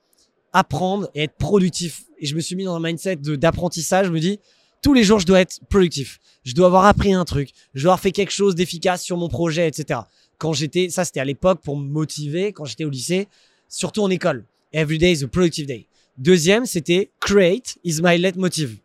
apprendre 0.53 1.09
et 1.13 1.23
être 1.23 1.35
productif. 1.35 2.03
Et 2.19 2.25
je 2.25 2.35
me 2.35 2.41
suis 2.41 2.55
mis 2.55 2.63
dans 2.65 2.75
un 2.75 2.79
mindset 2.79 3.17
d'apprentissage. 3.17 4.07
Je 4.07 4.11
me 4.11 4.19
dis, 4.19 4.39
tous 4.81 4.93
les 4.93 5.03
jours, 5.03 5.19
je 5.19 5.25
dois 5.25 5.41
être 5.41 5.59
productif. 5.69 6.19
Je 6.43 6.53
dois 6.55 6.67
avoir 6.67 6.85
appris 6.85 7.13
un 7.13 7.25
truc. 7.25 7.51
Je 7.73 7.83
dois 7.83 7.91
avoir 7.93 7.99
fait 7.99 8.11
quelque 8.11 8.31
chose 8.31 8.55
d'efficace 8.55 9.03
sur 9.03 9.17
mon 9.17 9.27
projet, 9.27 9.67
etc. 9.67 10.01
Quand 10.37 10.53
j'étais, 10.53 10.89
ça 10.89 11.03
c'était 11.05 11.19
à 11.19 11.25
l'époque 11.25 11.61
pour 11.61 11.77
me 11.77 11.85
motiver, 11.85 12.53
quand 12.53 12.63
j'étais 12.65 12.85
au 12.85 12.89
lycée, 12.89 13.27
surtout 13.67 14.01
en 14.01 14.09
école. 14.09 14.45
Every 14.71 14.97
day 14.97 15.11
is 15.11 15.23
a 15.23 15.27
productive 15.27 15.67
day. 15.67 15.85
Deuxième, 16.17 16.65
c'était 16.65 17.11
create 17.19 17.77
is 17.83 17.99
my 18.01 18.17
leitmotiv. 18.17 18.77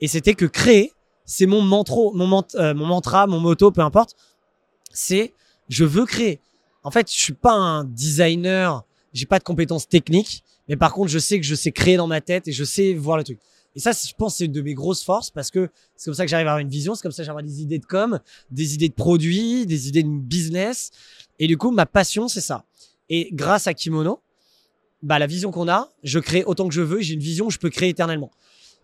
Et 0.00 0.08
c'était 0.08 0.34
que 0.34 0.46
créer, 0.46 0.92
c'est 1.24 1.46
mon 1.46 1.60
mantra, 1.60 1.96
mon, 2.14 2.26
mant- 2.26 2.46
euh, 2.54 2.72
mon 2.74 2.86
mantra, 2.86 3.26
mon 3.26 3.40
motto, 3.40 3.70
peu 3.72 3.80
importe. 3.80 4.14
C'est 4.92 5.32
je 5.68 5.84
veux 5.84 6.06
créer. 6.06 6.40
En 6.84 6.90
fait, 6.92 7.10
je 7.10 7.18
suis 7.18 7.32
pas 7.32 7.52
un 7.52 7.82
designer, 7.84 8.84
j'ai 9.16 9.26
pas 9.26 9.38
de 9.38 9.44
compétences 9.44 9.88
techniques, 9.88 10.44
mais 10.68 10.76
par 10.76 10.92
contre, 10.92 11.10
je 11.10 11.18
sais 11.18 11.40
que 11.40 11.46
je 11.46 11.54
sais 11.54 11.72
créer 11.72 11.96
dans 11.96 12.06
ma 12.06 12.20
tête 12.20 12.48
et 12.48 12.52
je 12.52 12.64
sais 12.64 12.92
voir 12.94 13.16
le 13.16 13.24
truc. 13.24 13.38
Et 13.74 13.80
ça, 13.80 13.92
je 13.92 14.12
pense, 14.14 14.36
c'est 14.36 14.46
une 14.46 14.52
de 14.52 14.62
mes 14.62 14.74
grosses 14.74 15.02
forces 15.02 15.30
parce 15.30 15.50
que 15.50 15.68
c'est 15.96 16.06
comme 16.06 16.14
ça 16.14 16.24
que 16.24 16.30
j'arrive 16.30 16.46
à 16.46 16.50
avoir 16.50 16.62
une 16.62 16.68
vision, 16.68 16.94
c'est 16.94 17.02
comme 17.02 17.12
ça 17.12 17.22
que 17.22 17.26
j'arrive 17.26 17.38
à 17.38 17.40
avoir 17.40 17.54
des 17.54 17.62
idées 17.62 17.78
de 17.78 17.84
com, 17.84 18.20
des 18.50 18.74
idées 18.74 18.88
de 18.88 18.94
produits, 18.94 19.66
des 19.66 19.88
idées 19.88 20.02
de 20.02 20.08
business. 20.08 20.90
Et 21.38 21.46
du 21.46 21.56
coup, 21.56 21.70
ma 21.70 21.86
passion, 21.86 22.28
c'est 22.28 22.40
ça. 22.40 22.64
Et 23.08 23.28
grâce 23.32 23.66
à 23.66 23.74
Kimono, 23.74 24.20
bah, 25.02 25.18
la 25.18 25.26
vision 25.26 25.50
qu'on 25.50 25.68
a, 25.68 25.92
je 26.02 26.18
crée 26.18 26.44
autant 26.44 26.68
que 26.68 26.74
je 26.74 26.80
veux, 26.80 27.00
j'ai 27.00 27.14
une 27.14 27.20
vision 27.20 27.50
je 27.50 27.58
peux 27.58 27.70
créer 27.70 27.90
éternellement. 27.90 28.30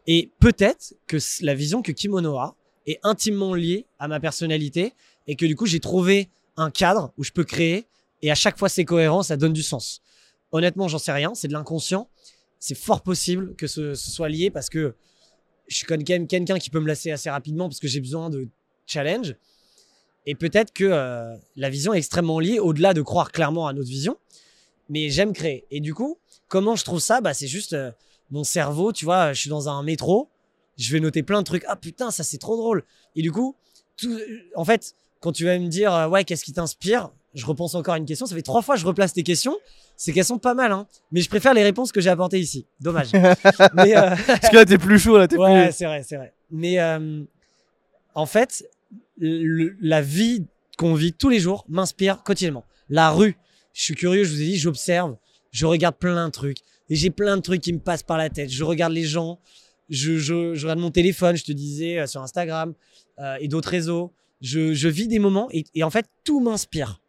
Et 0.07 0.31
peut-être 0.41 0.95
que 1.07 1.17
la 1.41 1.55
vision 1.55 1.83
que 1.83 1.93
Kimono 1.93 2.37
a 2.37 2.55
est 2.87 2.99
intimement 3.03 3.55
liée 3.55 3.87
à 3.99 4.09
ma 4.09 4.21
personnalité 4.21 4.93
et 5.27 5.37
que 5.37 5.47
du 5.47 5.57
coup, 5.57 5.67
j'ai 5.67 5.81
trouvé 5.81 6.29
un 6.57 6.71
cadre 6.71 7.13
où 7.17 7.25
je 7.25 7.33
peux 7.33 7.45
créer 7.45 7.87
et 8.23 8.31
à 8.31 8.35
chaque 8.35 8.59
fois, 8.59 8.69
c'est 8.69 8.85
cohérent, 8.85 9.23
ça 9.23 9.37
donne 9.37 9.53
du 9.53 9.63
sens. 9.63 10.01
Honnêtement, 10.53 10.89
j'en 10.89 10.99
sais 10.99 11.13
rien. 11.13 11.35
C'est 11.35 11.49
de 11.49 11.53
l'inconscient. 11.53 12.09
C'est 12.59 12.75
fort 12.75 13.03
possible 13.03 13.57
que 13.57 13.67
ce, 13.67 13.95
soit 13.95 14.29
lié 14.29 14.51
parce 14.51 14.69
que 14.69 14.95
je 15.67 15.77
suis 15.77 15.87
quand 15.87 15.97
même 15.97 16.27
quelqu'un 16.27 16.59
qui 16.59 16.71
peut 16.71 16.81
me 16.81 16.87
lasser 16.87 17.11
assez 17.11 17.31
rapidement 17.31 17.69
parce 17.69 17.81
que 17.81 17.89
j'ai 17.89 18.01
besoin 18.01 18.31
de 18.31 18.49
challenge. 18.87 19.35
Et 20.27 20.35
peut-être 20.35 20.73
que 20.73 20.85
euh, 20.85 21.35
la 21.57 21.71
vision 21.71 21.95
est 21.95 21.99
extrêmement 21.99 22.39
liée 22.39 22.61
au-delà 22.61 22.95
de 22.95 23.03
croire 23.03 23.33
clairement 23.33 23.67
à 23.67 23.73
notre 23.73 23.89
vision. 23.89 24.17
Mais 24.89 25.09
j'aime 25.09 25.33
créer. 25.33 25.67
Et 25.71 25.81
du 25.81 25.95
coup, 25.95 26.19
comment 26.49 26.77
je 26.77 26.85
trouve 26.85 27.01
ça? 27.01 27.21
Bah, 27.21 27.35
C'est 27.35 27.49
juste 27.49 27.73
euh, 27.73 27.91
mon 28.31 28.45
cerveau, 28.45 28.93
tu 28.93 29.05
vois, 29.05 29.33
je 29.33 29.41
suis 29.41 29.51
dans 29.51 29.69
un 29.69 29.83
métro, 29.83 30.31
je 30.77 30.93
vais 30.93 31.01
noter 31.01 31.23
plein 31.23 31.41
de 31.41 31.45
trucs. 31.45 31.65
Ah 31.67 31.77
putain, 31.77 32.11
ça 32.11 32.23
c'est 32.23 32.39
trop 32.39 32.57
drôle. 32.57 32.85
Et 33.17 33.23
du 33.23 33.33
coup, 33.33 33.57
en 34.55 34.65
fait, 34.65 34.95
quand 35.21 35.33
tu 35.33 35.45
vas 35.45 35.59
me 35.59 35.69
dire, 35.69 35.93
euh, 35.95 36.09
ouais, 36.09 36.25
qu'est-ce 36.25 36.45
qui 36.45 36.53
t'inspire? 36.53 37.11
Je 37.35 37.47
repense 37.47 37.75
encore 37.75 37.95
à 37.95 37.99
une 37.99 38.05
question. 38.05 38.27
Ça 38.27 38.35
fait 38.35 38.43
trois 38.43 38.63
fois 38.63 38.75
que 38.75 38.81
je 38.81 38.87
replace 38.87 39.13
tes 39.13 39.23
questions. 39.23 39.57
Ces 39.97 40.13
questions 40.13 40.39
pas 40.39 40.55
mal, 40.55 40.73
hein. 40.73 40.87
Mais 41.13 41.21
je 41.21 41.29
préfère 41.29 41.55
les 41.55 41.63
réponses 41.63 41.93
que 41.93 42.01
j'ai 42.01 42.11
apportées 42.11 42.41
ici. 42.41 42.67
Dommage. 42.81 43.13
Mais, 43.75 43.97
euh, 43.97 44.11
Parce 44.27 44.49
que 44.51 44.57
là, 44.57 44.65
t'es 44.67 44.79
plus 44.79 44.99
chaud, 44.99 45.17
là, 45.19 45.29
t'es 45.29 45.37
ouais, 45.37 45.67
plus. 45.69 45.75
c'est 45.77 45.85
vrai, 45.87 46.03
c'est 46.03 46.17
vrai. 46.17 46.33
Mais 46.51 46.79
euh, 46.81 47.23
en 48.15 48.27
fait, 48.27 48.65
le- 49.19 49.77
la 49.81 50.01
vie 50.03 50.45
qu'on 50.77 50.95
vit 50.95 51.13
tous 51.13 51.29
les 51.29 51.41
jours 51.41 51.65
m'inspire 51.69 52.23
quotidiennement. 52.23 52.65
La 52.89 53.11
rue, 53.11 53.37
je 53.73 53.83
suis 53.83 53.95
curieux, 53.95 54.25
je 54.25 54.33
vous 54.35 54.43
ai 54.43 54.47
dit, 54.47 54.57
j'observe, 54.59 55.17
je 55.51 55.67
regarde 55.67 55.97
plein 55.97 56.27
de 56.27 56.33
trucs. 56.33 56.59
Et 56.91 56.97
j'ai 56.97 57.11
plein 57.11 57.37
de 57.37 57.43
trucs 57.43 57.61
qui 57.63 57.73
me 57.73 57.79
passent 57.79 58.03
par 58.03 58.19
la 58.19 58.29
tête. 58.29 58.51
Je 58.51 58.65
regarde 58.65 58.93
les 58.93 59.05
gens, 59.05 59.39
je, 59.89 60.19
je, 60.19 60.55
je 60.55 60.67
regarde 60.67 60.81
mon 60.81 60.91
téléphone, 60.91 61.37
je 61.37 61.45
te 61.45 61.53
disais, 61.53 61.99
euh, 62.01 62.07
sur 62.07 62.21
Instagram 62.23 62.75
euh, 63.19 63.37
et 63.41 63.49
d'autres 63.49 63.69
réseaux. 63.71 64.13
Je, 64.41 64.75
je 64.75 64.89
vis 64.89 65.07
des 65.07 65.19
moments 65.21 65.49
et, 65.53 65.65
et 65.75 65.85
en 65.85 65.91
fait, 65.91 66.07
tout 66.25 66.41
m'inspire, 66.41 67.01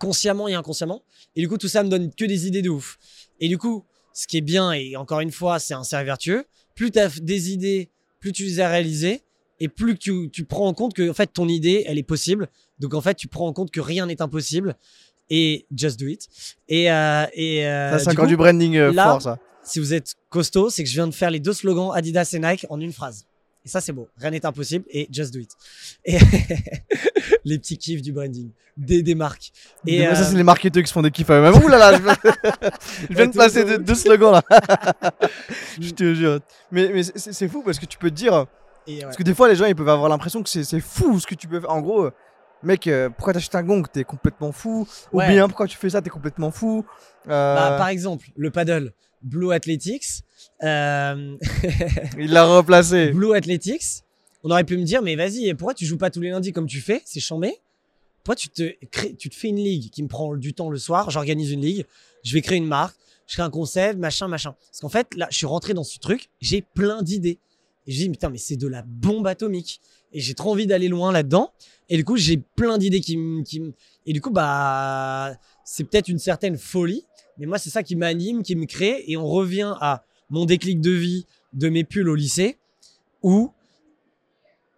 consciemment 0.00 0.48
et 0.48 0.54
inconsciemment. 0.54 1.02
Et 1.36 1.40
du 1.42 1.48
coup, 1.48 1.58
tout 1.58 1.68
ça 1.68 1.84
me 1.84 1.88
donne 1.88 2.12
que 2.12 2.24
des 2.24 2.46
idées 2.48 2.62
de 2.62 2.70
ouf. 2.70 2.98
Et 3.38 3.46
du 3.48 3.56
coup, 3.58 3.84
ce 4.12 4.26
qui 4.26 4.38
est 4.38 4.40
bien, 4.40 4.72
et 4.72 4.96
encore 4.96 5.20
une 5.20 5.30
fois, 5.30 5.60
c'est 5.60 5.74
un 5.74 5.84
cercle 5.84 6.06
vertueux, 6.06 6.44
plus 6.74 6.90
tu 6.90 6.98
as 6.98 7.08
des 7.20 7.52
idées, 7.52 7.90
plus 8.18 8.32
tu 8.32 8.42
les 8.44 8.58
as 8.60 8.68
réalisées, 8.68 9.22
et 9.60 9.68
plus 9.68 9.94
que 9.94 9.98
tu, 10.00 10.30
tu 10.32 10.44
prends 10.44 10.66
en 10.66 10.74
compte 10.74 10.94
que 10.94 11.08
en 11.08 11.14
fait, 11.14 11.28
ton 11.32 11.46
idée, 11.46 11.84
elle 11.86 11.98
est 11.98 12.02
possible. 12.02 12.48
Donc 12.80 12.94
en 12.94 13.00
fait, 13.02 13.14
tu 13.14 13.28
prends 13.28 13.46
en 13.46 13.52
compte 13.52 13.70
que 13.70 13.80
rien 13.80 14.06
n'est 14.06 14.20
impossible. 14.22 14.74
Et 15.32 15.64
just 15.76 16.00
do 16.00 16.08
it. 16.08 16.26
Et, 16.68 16.90
euh, 16.90 17.24
et 17.34 17.64
euh, 17.64 17.92
Ça, 17.92 17.98
c'est 18.00 18.10
encore 18.10 18.26
du 18.26 18.36
branding 18.36 18.76
euh, 18.76 18.92
là- 18.92 19.04
fort, 19.04 19.22
ça. 19.22 19.38
si 19.62 19.78
vous 19.78 19.94
êtes 19.94 20.16
costaud, 20.28 20.70
c'est 20.70 20.82
que 20.82 20.88
je 20.88 20.94
viens 20.94 21.06
de 21.06 21.14
faire 21.14 21.30
les 21.30 21.38
deux 21.38 21.52
slogans 21.52 21.92
Adidas 21.94 22.30
et 22.32 22.40
Nike 22.40 22.66
en 22.68 22.80
une 22.80 22.92
phrase. 22.92 23.26
Et 23.64 23.68
ça, 23.68 23.80
c'est 23.80 23.92
beau. 23.92 24.08
Rien 24.16 24.30
n'est 24.30 24.46
impossible 24.46 24.84
et 24.88 25.06
just 25.12 25.34
do 25.34 25.40
it. 25.40 25.50
Et 26.04 26.16
les 27.44 27.58
petits 27.58 27.76
kiffs 27.76 28.00
du 28.02 28.12
branding, 28.12 28.50
des, 28.76 29.02
des 29.02 29.14
marques. 29.14 29.52
Et 29.86 30.02
Ça, 30.02 30.10
euh, 30.22 30.24
c'est 30.30 30.36
les 30.36 30.42
marketeurs 30.42 30.82
qui 30.82 30.88
se 30.88 30.92
font 30.94 31.02
des 31.02 31.10
kiffs 31.10 31.28
à 31.28 31.34
eux-mêmes. 31.38 31.62
Ouh 31.62 31.68
là 31.68 31.78
là, 31.78 31.96
je 31.96 32.02
viens, 32.02 32.16
je 33.10 33.14
viens 33.14 33.26
de 33.26 33.36
le 33.36 33.64
deux, 33.64 33.78
deux 33.84 33.94
slogans 33.94 34.32
là. 34.32 34.42
je 35.80 35.90
te 35.90 36.14
jure. 36.14 36.40
Mais, 36.70 36.90
mais 36.92 37.02
c'est 37.02 37.48
fou 37.48 37.62
parce 37.62 37.78
que 37.78 37.86
tu 37.86 37.98
peux 37.98 38.10
te 38.10 38.14
dire. 38.16 38.46
et 38.86 38.96
ouais. 38.96 39.02
Parce 39.02 39.16
que 39.16 39.22
des 39.22 39.34
fois, 39.34 39.48
les 39.48 39.56
gens 39.56 39.66
ils 39.66 39.76
peuvent 39.76 39.88
avoir 39.88 40.08
l'impression 40.08 40.42
que 40.42 40.48
c'est 40.48 40.80
fou 40.80 41.20
ce 41.20 41.26
que 41.26 41.34
tu 41.34 41.46
peux 41.46 41.60
faire. 41.60 41.70
En 41.70 41.80
gros, 41.82 42.08
mec, 42.62 42.86
euh, 42.86 43.10
pourquoi 43.10 43.34
t'achètes 43.34 43.54
un 43.56 43.62
gong? 43.62 43.82
T'es 43.92 44.04
complètement 44.04 44.52
fou. 44.52 44.88
Ou 45.12 45.18
Ouais. 45.18 45.28
bien 45.28 45.46
pourquoi 45.48 45.66
tu 45.66 45.76
fais 45.76 45.90
ça? 45.90 46.00
T'es 46.00 46.10
complètement 46.10 46.50
fou. 46.50 46.84
Euh, 47.28 47.54
Bah, 47.54 47.76
par 47.76 47.88
exemple, 47.88 48.26
le 48.36 48.50
paddle, 48.50 48.92
Blue 49.22 49.52
Athletics. 49.52 50.22
Euh, 50.62 51.36
Il 52.18 52.30
l'a 52.30 52.44
replacé. 52.44 53.10
Blue 53.10 53.34
Athletics, 53.34 54.02
on 54.44 54.50
aurait 54.50 54.64
pu 54.64 54.76
me 54.76 54.84
dire, 54.84 55.02
mais 55.02 55.16
vas-y, 55.16 55.52
pourquoi 55.54 55.74
tu 55.74 55.84
joues 55.86 55.98
pas 55.98 56.10
tous 56.10 56.20
les 56.20 56.30
lundis 56.30 56.52
comme 56.52 56.66
tu 56.66 56.80
fais? 56.80 57.02
C'est 57.04 57.20
chambé. 57.20 57.54
Pourquoi 58.24 58.36
tu 58.36 58.48
te, 58.48 58.72
crées, 58.90 59.14
tu 59.14 59.30
te 59.30 59.34
fais 59.34 59.48
une 59.48 59.56
ligue 59.56 59.90
qui 59.90 60.02
me 60.02 60.08
prend 60.08 60.36
du 60.36 60.52
temps 60.52 60.70
le 60.70 60.78
soir? 60.78 61.10
J'organise 61.10 61.50
une 61.52 61.62
ligue, 61.62 61.86
je 62.22 62.34
vais 62.34 62.42
créer 62.42 62.58
une 62.58 62.66
marque, 62.66 62.96
je 63.26 63.34
crée 63.34 63.42
un 63.42 63.50
concept, 63.50 63.98
machin, 63.98 64.28
machin. 64.28 64.54
Parce 64.70 64.80
qu'en 64.80 64.88
fait, 64.90 65.14
là, 65.16 65.26
je 65.30 65.36
suis 65.38 65.46
rentré 65.46 65.72
dans 65.74 65.84
ce 65.84 65.98
truc, 65.98 66.28
j'ai 66.40 66.60
plein 66.62 67.02
d'idées. 67.02 67.38
Et 67.86 67.92
je 67.92 67.96
dis, 67.98 68.10
putain, 68.10 68.28
mais 68.28 68.38
c'est 68.38 68.56
de 68.56 68.66
la 68.68 68.82
bombe 68.82 69.26
atomique. 69.26 69.80
Et 70.12 70.20
j'ai 70.20 70.34
trop 70.34 70.50
envie 70.50 70.66
d'aller 70.66 70.88
loin 70.88 71.12
là-dedans. 71.12 71.52
Et 71.88 71.96
du 71.96 72.04
coup, 72.04 72.16
j'ai 72.16 72.36
plein 72.36 72.78
d'idées 72.78 73.00
qui 73.00 73.16
me. 73.16 73.42
qui 73.42 73.60
me- 73.60 73.72
Et 74.06 74.12
du 74.12 74.20
coup, 74.20 74.30
bah, 74.30 75.32
c'est 75.64 75.84
peut-être 75.84 76.08
une 76.08 76.18
certaine 76.18 76.58
folie. 76.58 77.04
Mais 77.38 77.46
moi, 77.46 77.58
c'est 77.58 77.70
ça 77.70 77.82
qui 77.82 77.96
m'anime, 77.96 78.42
qui 78.42 78.54
me 78.54 78.66
crée. 78.66 79.02
Et 79.06 79.16
on 79.16 79.26
revient 79.26 79.74
à 79.80 80.04
mon 80.30 80.44
déclic 80.44 80.80
de 80.80 80.90
vie 80.90 81.26
de 81.52 81.68
mes 81.68 81.84
pulls 81.84 82.08
au 82.08 82.14
lycée, 82.14 82.56
où 83.22 83.52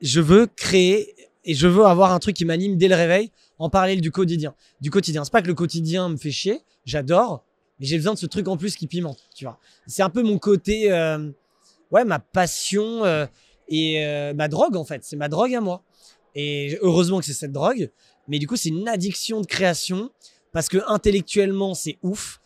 je 0.01 0.21
veux 0.21 0.47
créer 0.47 1.15
et 1.45 1.55
je 1.55 1.67
veux 1.67 1.85
avoir 1.85 2.13
un 2.13 2.19
truc 2.19 2.37
qui 2.37 2.45
m'anime 2.45 2.77
dès 2.77 2.89
le 2.89 2.95
réveil, 2.95 3.31
en 3.59 3.69
parallèle 3.71 4.01
du 4.01 4.11
quotidien. 4.11 4.55
Du 4.81 4.91
quotidien. 4.91 5.25
C'est 5.25 5.33
pas 5.33 5.43
que 5.43 5.49
le 5.49 5.55
quotidien 5.55 6.09
me 6.09 6.17
fait 6.17 6.31
chier, 6.31 6.61
j'adore, 6.85 7.45
mais 7.79 7.87
j'ai 7.87 7.97
besoin 7.97 8.15
de 8.15 8.19
ce 8.19 8.27
truc 8.27 8.49
en 8.49 8.57
plus 8.57 8.77
qui 8.77 8.87
pimente, 8.87 9.29
tu 9.35 9.45
vois. 9.45 9.59
C'est 9.87 10.03
un 10.03 10.11
peu 10.11 10.23
mon 10.23 10.39
côté, 10.39 10.91
euh, 10.93 11.31
ouais, 11.91 12.05
ma 12.05 12.19
passion 12.19 13.05
euh, 13.05 13.27
et 13.69 14.05
euh, 14.05 14.35
ma 14.35 14.49
drogue 14.49 14.77
en 14.77 14.85
fait. 14.85 15.03
C'est 15.05 15.17
ma 15.17 15.29
drogue 15.29 15.55
à 15.55 15.61
moi. 15.61 15.83
Et 16.35 16.79
heureusement 16.81 17.19
que 17.19 17.27
c'est 17.27 17.33
cette 17.33 17.53
drogue, 17.53 17.91
mais 18.29 18.39
du 18.39 18.47
coup, 18.47 18.57
c'est 18.57 18.71
une 18.71 18.89
addiction 18.89 19.41
de 19.41 19.47
création 19.47 20.11
parce 20.53 20.69
que 20.69 20.79
intellectuellement, 20.87 21.75
c'est 21.75 21.99
ouf. 22.03 22.41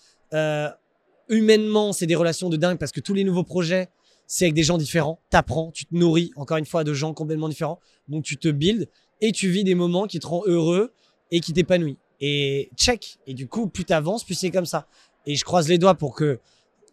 Humainement, 1.29 1.93
c'est 1.93 2.07
des 2.07 2.15
relations 2.15 2.49
de 2.49 2.57
dingue 2.57 2.79
parce 2.79 2.93
que 2.93 3.01
tous 3.01 3.15
les 3.15 3.25
nouveaux 3.25 3.45
projets, 3.45 3.89
c'est 4.27 4.47
avec 4.47 4.55
des 4.55 4.63
gens 4.63 4.79
différents. 4.79 5.21
T'apprends, 5.31 5.71
tu 5.73 5.87
te 5.87 5.95
nourris, 5.95 6.31
encore 6.37 6.57
une 6.57 6.67
fois, 6.67 6.85
de 6.85 6.93
gens 6.93 7.15
complètement 7.15 7.49
différents. 7.49 7.81
Donc, 8.09 8.25
tu 8.25 8.37
te 8.37 8.49
builds 8.49 8.89
et 9.21 9.33
tu 9.33 9.49
vis 9.49 9.65
des 9.65 9.75
moments 9.75 10.07
qui 10.07 10.19
te 10.21 10.27
rendent 10.27 10.47
heureux 10.47 10.93
et 11.31 11.41
qui 11.41 11.53
t'épanouissent. 11.53 11.97
Et 12.21 12.71
check. 12.77 13.19
Et 13.27 13.35
du 13.35 13.49
coup, 13.49 13.69
plus 13.69 13.85
t'avances, 13.85 14.25
plus 14.25 14.35
c'est 14.35 14.51
comme 14.51 14.67
ça. 14.67 14.87
Et 15.27 15.37
je 15.37 15.45
croise 15.45 15.69
les 15.69 15.79
doigts 15.79 15.95
pour 15.95 16.15
que, 16.15 16.39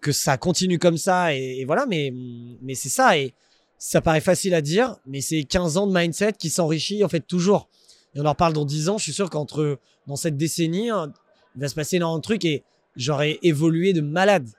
que 0.02 0.12
ça 0.12 0.38
continue 0.38 0.80
comme 0.80 0.98
ça. 0.98 1.36
Et, 1.36 1.60
et 1.60 1.66
voilà, 1.66 1.86
mais, 1.86 2.14
mais 2.62 2.76
c'est 2.76 2.90
ça. 2.90 3.18
Et 3.18 3.34
ça 3.78 4.02
paraît 4.02 4.22
facile 4.22 4.54
à 4.54 4.62
dire, 4.62 4.96
mais 5.06 5.22
c'est 5.22 5.44
15 5.44 5.78
ans 5.78 5.88
de 5.88 5.94
mindset 5.94 6.34
qui 6.34 6.50
s'enrichit 6.50 7.04
en 7.04 7.10
fait 7.10 7.20
toujours. 7.20 7.68
Et 8.16 8.22
on 8.22 8.26
en 8.26 8.30
reparle 8.30 8.54
dans 8.54 8.66
10 8.66 8.90
ans. 8.90 8.98
Je 8.98 9.04
suis 9.04 9.14
sûr 9.14 9.30
qu'entre 9.30 9.78
dans 10.08 10.16
cette 10.16 10.38
décennie, 10.38 10.90
hein, 10.90 11.12
il 11.56 11.62
va 11.62 11.68
se 11.68 11.76
passer 11.76 11.98
énormément 11.98 12.20
de 12.20 12.24
trucs 12.24 12.46
et 12.46 12.64
j'aurais 12.96 13.40
évolué 13.42 13.94
de 13.94 14.02
malade. 14.02 14.50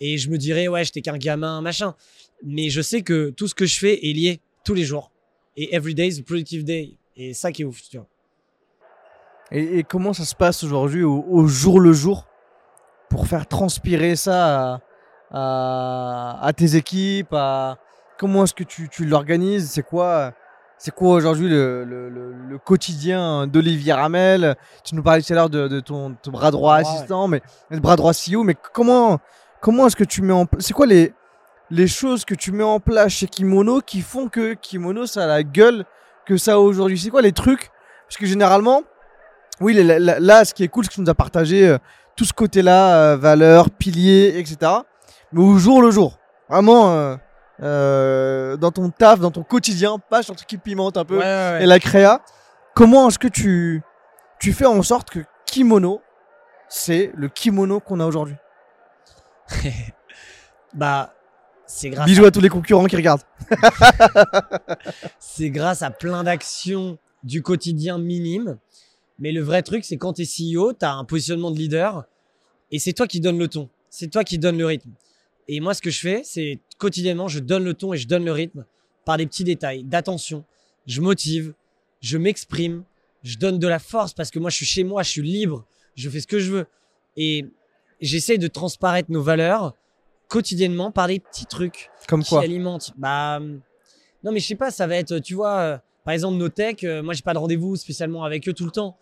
Et 0.00 0.18
je 0.18 0.30
me 0.30 0.38
dirais, 0.38 0.68
ouais, 0.68 0.84
j'étais 0.84 1.00
qu'un 1.00 1.18
gamin, 1.18 1.60
machin. 1.60 1.94
Mais 2.42 2.68
je 2.68 2.82
sais 2.82 3.02
que 3.02 3.30
tout 3.30 3.48
ce 3.48 3.54
que 3.54 3.66
je 3.66 3.78
fais 3.78 4.06
est 4.08 4.12
lié 4.12 4.40
tous 4.64 4.74
les 4.74 4.84
jours. 4.84 5.10
Et 5.56 5.74
every 5.74 5.94
day 5.94 6.08
is 6.08 6.20
a 6.20 6.22
productive 6.22 6.64
day. 6.64 6.96
Et 7.16 7.32
ça 7.32 7.52
qui 7.52 7.62
est 7.62 7.64
ouf, 7.64 7.80
tu 7.88 7.96
vois. 7.96 8.08
Et, 9.50 9.84
comment 9.84 10.12
ça 10.12 10.24
se 10.24 10.34
passe 10.34 10.64
aujourd'hui 10.64 11.04
au, 11.04 11.46
jour 11.46 11.78
le 11.78 11.92
jour 11.92 12.26
pour 13.08 13.28
faire 13.28 13.46
transpirer 13.46 14.16
ça 14.16 14.72
à, 14.72 14.80
à- 15.30 16.46
à 16.46 16.52
tes 16.52 16.74
équipes 16.74 17.32
à, 17.32 17.78
Comment 18.16 18.44
est-ce 18.44 18.54
que 18.54 18.64
tu, 18.64 18.88
tu 18.88 19.04
l'organises? 19.04 19.70
C'est 19.70 19.82
quoi, 19.82 20.34
c'est 20.84 20.90
quoi 20.94 21.14
aujourd'hui 21.14 21.48
le, 21.48 21.82
le- 21.84 22.10
le- 22.10 22.34
le 22.50 22.58
quotidien 22.58 23.46
d'Olivier 23.46 23.94
Ramel? 23.94 24.54
Tu 24.84 24.94
nous 24.94 25.02
parlais 25.02 25.22
tout 25.22 25.32
à 25.32 25.36
l'heure 25.36 25.48
de, 25.48 25.66
de 25.66 25.80
ton, 25.80 26.14
ton 26.22 26.30
bras 26.30 26.50
droit 26.50 26.74
ouais. 26.76 26.82
assistant, 26.82 27.26
mais 27.26 27.40
le 27.70 27.80
bras 27.80 27.96
droit 27.96 28.12
CEO. 28.12 28.42
Mais 28.42 28.54
comment, 28.74 29.18
comment 29.62 29.86
est-ce 29.86 29.96
que 29.96 30.04
tu 30.04 30.20
mets 30.20 30.34
en 30.34 30.44
place 30.44 30.66
C'est 30.66 30.74
quoi 30.74 30.84
les, 30.84 31.14
les 31.70 31.86
choses 31.86 32.26
que 32.26 32.34
tu 32.34 32.52
mets 32.52 32.64
en 32.64 32.80
place 32.80 33.12
chez 33.12 33.26
Kimono 33.26 33.80
qui 33.80 34.02
font 34.02 34.28
que 34.28 34.52
Kimono 34.52 35.06
ça 35.06 35.24
a 35.24 35.26
la 35.26 35.42
gueule 35.42 35.86
que 36.26 36.36
ça 36.36 36.52
a 36.54 36.58
aujourd'hui? 36.58 36.98
C'est 36.98 37.08
quoi 37.08 37.22
les 37.22 37.32
trucs? 37.32 37.70
Parce 38.06 38.18
que 38.18 38.26
généralement, 38.26 38.82
oui, 39.62 39.72
là, 39.72 39.98
là- 39.98 40.20
là, 40.20 40.44
ce 40.44 40.52
qui 40.52 40.64
est 40.64 40.68
cool, 40.68 40.84
c'est 40.84 40.90
que 40.90 40.94
tu 40.96 41.00
nous 41.00 41.08
as 41.10 41.14
partagé 41.14 41.66
euh, 41.66 41.78
tout 42.14 42.26
ce 42.26 42.34
côté-là, 42.34 42.96
euh, 43.12 43.16
valeurs, 43.16 43.70
piliers, 43.70 44.34
etc. 44.38 44.70
Mais 45.32 45.40
au 45.42 45.56
jour 45.56 45.80
le 45.80 45.90
jour, 45.90 46.18
vraiment 46.50 46.90
euh, 46.92 47.16
euh, 47.62 48.56
dans 48.56 48.70
ton 48.70 48.90
taf, 48.90 49.20
dans 49.20 49.30
ton 49.30 49.42
quotidien, 49.42 49.98
pas 49.98 50.22
sur 50.22 50.32
le 50.32 50.36
truc 50.36 50.48
qui 50.48 50.58
pimente 50.58 50.96
un 50.96 51.04
peu 51.04 51.18
Ouais, 51.18 51.22
ouais, 51.24 51.50
ouais. 51.52 51.62
et 51.62 51.66
la 51.66 51.78
créa. 51.78 52.20
Comment 52.74 53.08
est-ce 53.08 53.18
que 53.18 53.28
tu, 53.28 53.82
tu 54.40 54.52
fais 54.52 54.66
en 54.66 54.82
sorte 54.82 55.10
que 55.10 55.20
Kimono, 55.46 56.02
c'est 56.68 57.12
le 57.14 57.28
kimono 57.28 57.80
qu'on 57.80 58.00
a 58.00 58.06
aujourd'hui? 58.06 58.36
Bah, 60.74 61.14
c'est 61.66 61.88
grâce, 61.90 62.06
Bisous 62.06 62.24
à 62.24 62.32
tous 62.32 62.40
les 62.40 62.48
concurrents 62.48 62.86
qui 62.86 62.96
regardent. 62.96 63.22
c'est 65.20 65.50
grâce 65.50 65.82
à 65.82 65.90
plein 65.90 66.24
d'actions 66.24 66.98
du 67.22 67.42
quotidien 67.42 67.98
minime. 67.98 68.58
Mais 69.20 69.30
le 69.30 69.40
vrai 69.40 69.62
truc, 69.62 69.84
c'est 69.84 69.96
quand 69.96 70.14
tu 70.14 70.22
es 70.22 70.24
CEO, 70.24 70.72
tu 70.72 70.84
as 70.84 70.92
un 70.94 71.04
positionnement 71.04 71.52
de 71.52 71.56
leader 71.58 72.04
et 72.72 72.80
c'est 72.80 72.92
toi 72.92 73.06
qui 73.06 73.20
donne 73.20 73.38
le 73.38 73.46
ton. 73.46 73.68
C'est 73.88 74.08
toi 74.10 74.24
qui 74.24 74.38
donne 74.38 74.58
le 74.58 74.66
rythme. 74.66 74.90
Et 75.48 75.60
moi, 75.60 75.74
ce 75.74 75.82
que 75.82 75.90
je 75.90 76.00
fais, 76.00 76.22
c'est 76.24 76.58
quotidiennement, 76.78 77.28
je 77.28 77.38
donne 77.38 77.64
le 77.64 77.74
ton 77.74 77.92
et 77.92 77.96
je 77.96 78.06
donne 78.08 78.24
le 78.24 78.32
rythme 78.32 78.64
par 79.04 79.16
des 79.16 79.26
petits 79.26 79.44
détails 79.44 79.84
d'attention. 79.84 80.44
Je 80.86 81.00
motive, 81.00 81.54
je 82.00 82.18
m'exprime, 82.18 82.84
je 83.22 83.36
donne 83.38 83.58
de 83.58 83.68
la 83.68 83.78
force 83.78 84.14
parce 84.14 84.30
que 84.30 84.38
moi, 84.38 84.50
je 84.50 84.56
suis 84.56 84.66
chez 84.66 84.84
moi, 84.84 85.02
je 85.02 85.10
suis 85.10 85.22
libre, 85.22 85.66
je 85.96 86.08
fais 86.08 86.20
ce 86.20 86.26
que 86.26 86.38
je 86.38 86.50
veux. 86.50 86.66
Et 87.16 87.46
j'essaie 88.00 88.38
de 88.38 88.48
transparaître 88.48 89.10
nos 89.10 89.22
valeurs 89.22 89.74
quotidiennement 90.28 90.90
par 90.90 91.08
des 91.08 91.20
petits 91.20 91.46
trucs 91.46 91.90
Comme 92.08 92.22
qui 92.22 92.30
quoi 92.30 92.42
alimente 92.42 92.92
Bah, 92.96 93.36
hum, 93.36 93.60
non, 94.22 94.32
mais 94.32 94.40
je 94.40 94.46
sais 94.46 94.54
pas, 94.54 94.70
ça 94.70 94.86
va 94.86 94.96
être, 94.96 95.18
tu 95.18 95.34
vois, 95.34 95.58
euh, 95.58 95.78
par 96.04 96.14
exemple, 96.14 96.36
nos 96.38 96.48
techs, 96.48 96.84
euh, 96.84 97.02
moi, 97.02 97.14
j'ai 97.14 97.22
pas 97.22 97.34
de 97.34 97.38
rendez-vous 97.38 97.76
spécialement 97.76 98.24
avec 98.24 98.48
eux 98.48 98.52
tout 98.52 98.64
le 98.64 98.70
temps. 98.70 98.96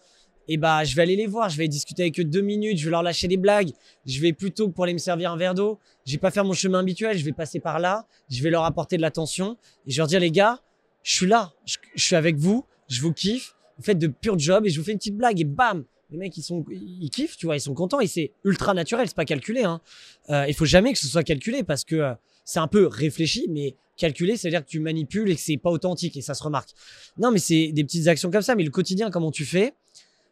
Et 0.53 0.59
bah 0.59 0.85
je 0.85 0.95
vais 0.95 1.01
aller 1.01 1.17
les 1.17 1.27
voir, 1.27 1.49
je 1.49 1.57
vais 1.57 1.67
discuter 1.67 2.03
avec 2.03 2.21
eux 2.21 2.25
deux 2.25 2.43
minutes, 2.43 2.77
je 2.77 2.85
vais 2.85 2.91
leur 2.91 3.03
lâcher 3.03 3.27
des 3.27 3.39
blagues, 3.39 3.71
je 4.05 4.21
vais 4.21 4.35
plutôt 4.35 4.69
pour 4.69 4.85
aller 4.85 4.93
me 4.93 4.99
servir 4.99 5.33
un 5.33 5.37
verre 5.39 5.55
d'eau, 5.55 5.79
je 6.05 6.13
vais 6.13 6.19
pas 6.19 6.31
faire 6.31 6.45
mon 6.45 6.53
chemin 6.53 6.81
habituel, 6.81 7.17
je 7.17 7.25
vais 7.25 7.33
passer 7.33 7.59
par 7.59 7.79
là, 7.79 8.07
je 8.29 8.43
vais 8.43 8.51
leur 8.51 8.65
apporter 8.65 8.99
de 8.99 9.03
l'attention 9.03 9.57
et 9.87 9.91
je 9.91 9.97
leur 9.97 10.07
dire 10.07 10.21
les 10.21 10.31
gars, 10.31 10.61
je 11.03 11.15
suis 11.15 11.27
là, 11.27 11.55
je, 11.65 11.79
je 11.95 12.05
suis 12.05 12.17
avec 12.17 12.37
vous, 12.37 12.67
je 12.87 13.01
vous 13.01 13.15
kiffe, 13.15 13.55
vous 13.79 13.83
faites 13.83 13.99
de 13.99 14.09
purs 14.09 14.39
jobs 14.39 14.67
et 14.67 14.69
je 14.69 14.79
vous 14.79 14.85
fais 14.85 14.93
une 14.93 14.99
petite 14.99 15.17
blague. 15.17 15.41
Et 15.41 15.45
bam, 15.45 15.85
les 16.11 16.19
mecs 16.19 16.37
ils 16.37 16.43
sont 16.43 16.67
ils 16.71 17.09
kiffent, 17.09 17.39
tu 17.39 17.47
vois, 17.47 17.57
ils 17.57 17.61
sont 17.61 17.73
contents 17.73 18.01
et 18.01 18.07
c'est 18.07 18.33
ultra 18.45 18.75
naturel, 18.75 19.09
c'est 19.09 19.17
pas 19.17 19.25
calculé 19.25 19.65
hein. 19.65 19.81
Euh, 20.29 20.45
il 20.47 20.55
faut 20.55 20.67
jamais 20.67 20.93
que 20.93 20.99
ce 20.99 21.07
soit 21.07 21.25
calculé 21.25 21.63
parce 21.63 21.85
que 21.85 21.97
euh, 21.97 22.15
c'est 22.45 22.59
un 22.59 22.69
peu 22.69 22.87
réfléchi 22.87 23.47
mais 23.49 23.75
calculé, 23.97 24.37
c'est-à-dire 24.37 24.65
que 24.65 24.69
tu 24.69 24.81
manipules 24.81 25.31
et 25.31 25.35
que 25.35 25.41
c'est 25.41 25.57
pas 25.57 25.71
authentique 25.71 26.17
et 26.17 26.21
ça 26.21 26.35
se 26.35 26.43
remarque. 26.43 26.71
Non, 27.19 27.31
mais 27.31 27.39
c'est 27.39 27.73
des 27.73 27.85
petites 27.85 28.09
actions 28.09 28.31
comme 28.31 28.43
ça, 28.43 28.55
mais 28.55 28.65
le 28.65 28.71
quotidien 28.71 29.11
comment 29.11 29.31
tu 29.31 29.45
fais? 29.45 29.75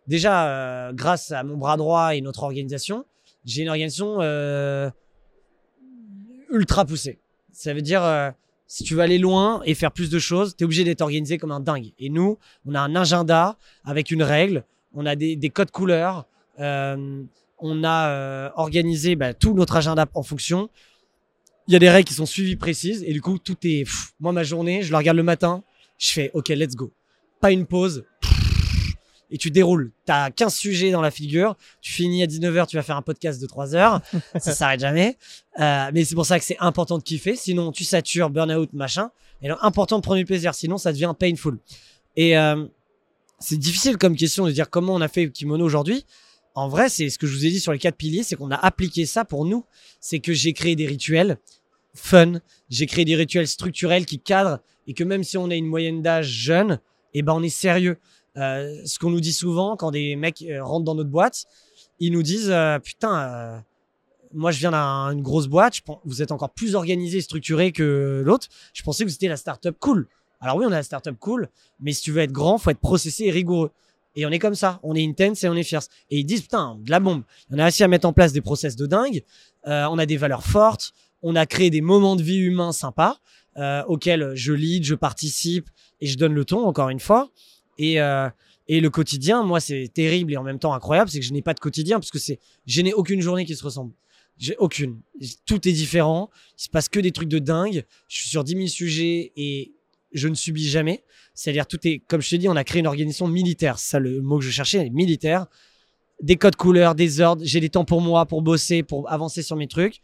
Déjà 0.06 0.48
euh, 0.48 0.92
grâce 0.92 1.30
à 1.32 1.42
mon 1.42 1.56
bras 1.56 1.76
droit 1.76 2.14
et 2.14 2.20
notre 2.20 2.42
organisation, 2.42 3.04
j'ai 3.44 3.62
une 3.62 3.68
organisation 3.68 4.18
euh, 4.20 4.90
ultra 6.50 6.84
poussée. 6.84 7.18
Ça 7.52 7.74
veut 7.74 7.82
dire 7.82 8.02
euh, 8.02 8.30
si 8.66 8.84
tu 8.84 8.94
veux 8.94 9.00
aller 9.00 9.18
loin 9.18 9.62
et 9.64 9.74
faire 9.74 9.92
plus 9.92 10.10
de 10.10 10.18
choses, 10.18 10.56
tu 10.56 10.62
es 10.62 10.64
obligé 10.64 10.84
d'être 10.84 11.00
organisé 11.00 11.38
comme 11.38 11.52
un 11.52 11.60
dingue. 11.60 11.92
Et 11.98 12.08
nous, 12.08 12.38
on 12.66 12.74
a 12.74 12.80
un 12.80 12.96
agenda 12.96 13.56
avec 13.84 14.10
une 14.10 14.22
règle, 14.22 14.64
on 14.94 15.06
a 15.06 15.16
des, 15.16 15.36
des 15.36 15.50
codes 15.50 15.70
couleurs, 15.70 16.26
on 16.58 17.84
a 17.84 18.52
organisé 18.56 19.16
bah, 19.16 19.34
tout 19.34 19.54
notre 19.54 19.76
agenda 19.76 20.06
en 20.14 20.22
fonction. 20.22 20.70
Il 21.68 21.72
y 21.72 21.76
a 21.76 21.78
des 21.78 21.90
règles 21.90 22.08
qui 22.08 22.14
sont 22.14 22.26
suivies 22.26 22.56
précises 22.56 23.04
et 23.06 23.12
du 23.12 23.20
coup, 23.20 23.38
tout 23.38 23.56
est. 23.62 23.84
pff, 23.84 24.12
moi, 24.18 24.32
ma 24.32 24.42
journée, 24.42 24.82
je 24.82 24.90
la 24.90 24.98
regarde 24.98 25.16
le 25.16 25.22
matin, 25.22 25.62
je 25.98 26.12
fais 26.12 26.30
OK, 26.34 26.48
let's 26.48 26.74
go. 26.74 26.92
Pas 27.40 27.52
une 27.52 27.64
pause. 27.64 28.04
Et 29.30 29.38
tu 29.38 29.50
déroules. 29.50 29.92
Tu 30.06 30.12
as 30.12 30.30
15 30.30 30.54
sujets 30.54 30.90
dans 30.90 31.00
la 31.00 31.10
figure. 31.10 31.56
Tu 31.80 31.92
finis 31.92 32.22
à 32.22 32.26
19h, 32.26 32.66
tu 32.66 32.76
vas 32.76 32.82
faire 32.82 32.96
un 32.96 33.02
podcast 33.02 33.40
de 33.40 33.46
3 33.46 33.74
heures. 33.74 34.00
ça 34.38 34.54
s'arrête 34.54 34.80
jamais. 34.80 35.16
Euh, 35.60 35.90
mais 35.92 36.04
c'est 36.04 36.14
pour 36.14 36.26
ça 36.26 36.38
que 36.38 36.44
c'est 36.44 36.56
important 36.58 36.98
de 36.98 37.02
kiffer. 37.02 37.36
Sinon, 37.36 37.72
tu 37.72 37.84
satures, 37.84 38.30
burn-out, 38.30 38.72
machin. 38.72 39.10
Et 39.42 39.48
donc, 39.48 39.58
important 39.62 39.98
de 39.98 40.02
prendre 40.02 40.18
du 40.18 40.24
plaisir. 40.24 40.54
Sinon, 40.54 40.78
ça 40.78 40.92
devient 40.92 41.14
painful. 41.18 41.58
Et 42.16 42.36
euh, 42.36 42.66
c'est 43.38 43.58
difficile 43.58 43.96
comme 43.96 44.16
question 44.16 44.46
de 44.46 44.52
dire 44.52 44.68
comment 44.68 44.94
on 44.94 45.00
a 45.00 45.08
fait 45.08 45.30
Kimono 45.30 45.64
aujourd'hui. 45.64 46.04
En 46.54 46.68
vrai, 46.68 46.88
c'est 46.88 47.08
ce 47.08 47.18
que 47.18 47.26
je 47.26 47.36
vous 47.36 47.46
ai 47.46 47.50
dit 47.50 47.60
sur 47.60 47.72
les 47.72 47.78
quatre 47.78 47.96
piliers, 47.96 48.24
c'est 48.24 48.34
qu'on 48.34 48.50
a 48.50 48.56
appliqué 48.56 49.06
ça 49.06 49.24
pour 49.24 49.44
nous. 49.44 49.64
C'est 50.00 50.18
que 50.18 50.32
j'ai 50.32 50.52
créé 50.52 50.74
des 50.74 50.86
rituels 50.86 51.38
fun, 51.94 52.40
j'ai 52.68 52.86
créé 52.86 53.04
des 53.04 53.16
rituels 53.16 53.48
structurels 53.48 54.06
qui 54.06 54.18
cadrent 54.18 54.60
et 54.86 54.94
que 54.94 55.04
même 55.04 55.24
si 55.24 55.38
on 55.38 55.50
a 55.50 55.54
une 55.54 55.66
moyenne 55.66 56.02
d'âge 56.02 56.28
jeune, 56.28 56.80
eh 57.14 57.22
ben 57.22 57.34
on 57.34 57.42
est 57.42 57.48
sérieux. 57.48 57.98
Euh, 58.36 58.80
ce 58.84 58.98
qu'on 58.98 59.10
nous 59.10 59.20
dit 59.20 59.32
souvent 59.32 59.76
quand 59.76 59.90
des 59.90 60.14
mecs 60.14 60.42
euh, 60.42 60.62
rentrent 60.62 60.84
dans 60.84 60.94
notre 60.94 61.10
boîte, 61.10 61.46
ils 61.98 62.12
nous 62.12 62.22
disent 62.22 62.50
euh, 62.50 62.78
putain, 62.78 63.62
moi 64.32 64.52
je 64.52 64.60
viens 64.60 65.10
d'une 65.10 65.22
grosse 65.22 65.48
boîte, 65.48 65.80
vous 66.04 66.22
êtes 66.22 66.32
encore 66.32 66.50
plus 66.50 66.74
organisé 66.74 67.18
et 67.18 67.22
structuré 67.22 67.72
que 67.72 68.22
l'autre. 68.24 68.46
Je 68.72 68.82
pensais 68.82 69.04
que 69.04 69.08
vous 69.08 69.14
étiez 69.14 69.28
la 69.28 69.36
startup 69.36 69.76
cool. 69.78 70.06
Alors 70.40 70.56
oui, 70.56 70.64
on 70.66 70.70
est 70.70 70.74
la 70.74 70.82
startup 70.82 71.18
cool, 71.18 71.48
mais 71.80 71.92
si 71.92 72.02
tu 72.02 72.12
veux 72.12 72.22
être 72.22 72.32
grand, 72.32 72.56
faut 72.58 72.70
être 72.70 72.78
processé 72.78 73.24
et 73.24 73.30
rigoureux. 73.30 73.70
Et 74.16 74.26
on 74.26 74.30
est 74.30 74.38
comme 74.38 74.54
ça, 74.54 74.80
on 74.82 74.94
est 74.94 75.06
intense 75.06 75.44
et 75.44 75.48
on 75.48 75.54
est 75.54 75.62
fierce. 75.62 75.88
Et 76.10 76.18
ils 76.18 76.24
disent 76.24 76.42
putain, 76.42 76.78
de 76.80 76.90
la 76.90 76.98
bombe. 76.98 77.22
On 77.50 77.58
a 77.58 77.64
réussi 77.64 77.84
à 77.84 77.88
mettre 77.88 78.08
en 78.08 78.12
place 78.12 78.32
des 78.32 78.40
process 78.40 78.74
de 78.74 78.86
dingue. 78.86 79.22
On 79.64 79.98
a 79.98 80.06
des 80.06 80.16
valeurs 80.16 80.42
fortes. 80.42 80.92
On 81.22 81.36
a 81.36 81.46
créé 81.46 81.70
des 81.70 81.80
moments 81.80 82.16
de 82.16 82.22
vie 82.22 82.38
humains 82.38 82.72
sympas 82.72 83.18
auxquels 83.86 84.32
je 84.34 84.52
lead, 84.52 84.84
je 84.84 84.96
participe 84.96 85.68
et 86.00 86.06
je 86.06 86.18
donne 86.18 86.34
le 86.34 86.44
ton 86.44 86.66
encore 86.66 86.88
une 86.88 86.98
fois. 86.98 87.30
Et, 87.80 87.98
euh, 87.98 88.28
et 88.68 88.80
le 88.80 88.90
quotidien, 88.90 89.42
moi, 89.42 89.58
c'est 89.58 89.90
terrible 89.92 90.34
et 90.34 90.36
en 90.36 90.42
même 90.42 90.58
temps 90.58 90.74
incroyable, 90.74 91.10
c'est 91.10 91.18
que 91.18 91.24
je 91.24 91.32
n'ai 91.32 91.40
pas 91.40 91.54
de 91.54 91.60
quotidien 91.60 91.98
parce 91.98 92.10
que 92.10 92.18
c'est, 92.18 92.38
je 92.66 92.82
n'ai 92.82 92.92
aucune 92.92 93.22
journée 93.22 93.46
qui 93.46 93.56
se 93.56 93.64
ressemble. 93.64 93.94
J'ai 94.36 94.54
aucune. 94.58 95.00
Tout 95.46 95.66
est 95.66 95.72
différent. 95.72 96.30
Il 96.58 96.64
se 96.64 96.68
passe 96.68 96.90
que 96.90 97.00
des 97.00 97.10
trucs 97.10 97.30
de 97.30 97.38
dingue. 97.38 97.84
Je 98.08 98.16
suis 98.16 98.28
sur 98.28 98.44
10 98.44 98.52
000 98.52 98.66
sujets 98.66 99.32
et 99.34 99.72
je 100.12 100.28
ne 100.28 100.34
subis 100.34 100.68
jamais. 100.68 101.04
C'est-à-dire, 101.34 101.66
tout 101.66 101.78
est, 101.86 102.00
comme 102.06 102.20
je 102.20 102.28
t'ai 102.28 102.38
dit, 102.38 102.48
on 102.48 102.56
a 102.56 102.64
créé 102.64 102.80
une 102.80 102.86
organisation 102.86 103.28
militaire. 103.28 103.78
C'est 103.78 103.92
ça 103.92 103.98
le 103.98 104.20
mot 104.20 104.38
que 104.38 104.44
je 104.44 104.50
cherchais, 104.50 104.90
militaire. 104.90 105.46
Des 106.22 106.36
codes 106.36 106.56
couleurs, 106.56 106.94
des 106.94 107.20
ordres. 107.22 107.42
J'ai 107.44 107.60
des 107.60 107.70
temps 107.70 107.86
pour 107.86 108.02
moi, 108.02 108.26
pour 108.26 108.42
bosser, 108.42 108.82
pour 108.82 109.10
avancer 109.10 109.42
sur 109.42 109.56
mes 109.56 109.68
trucs. 109.68 110.02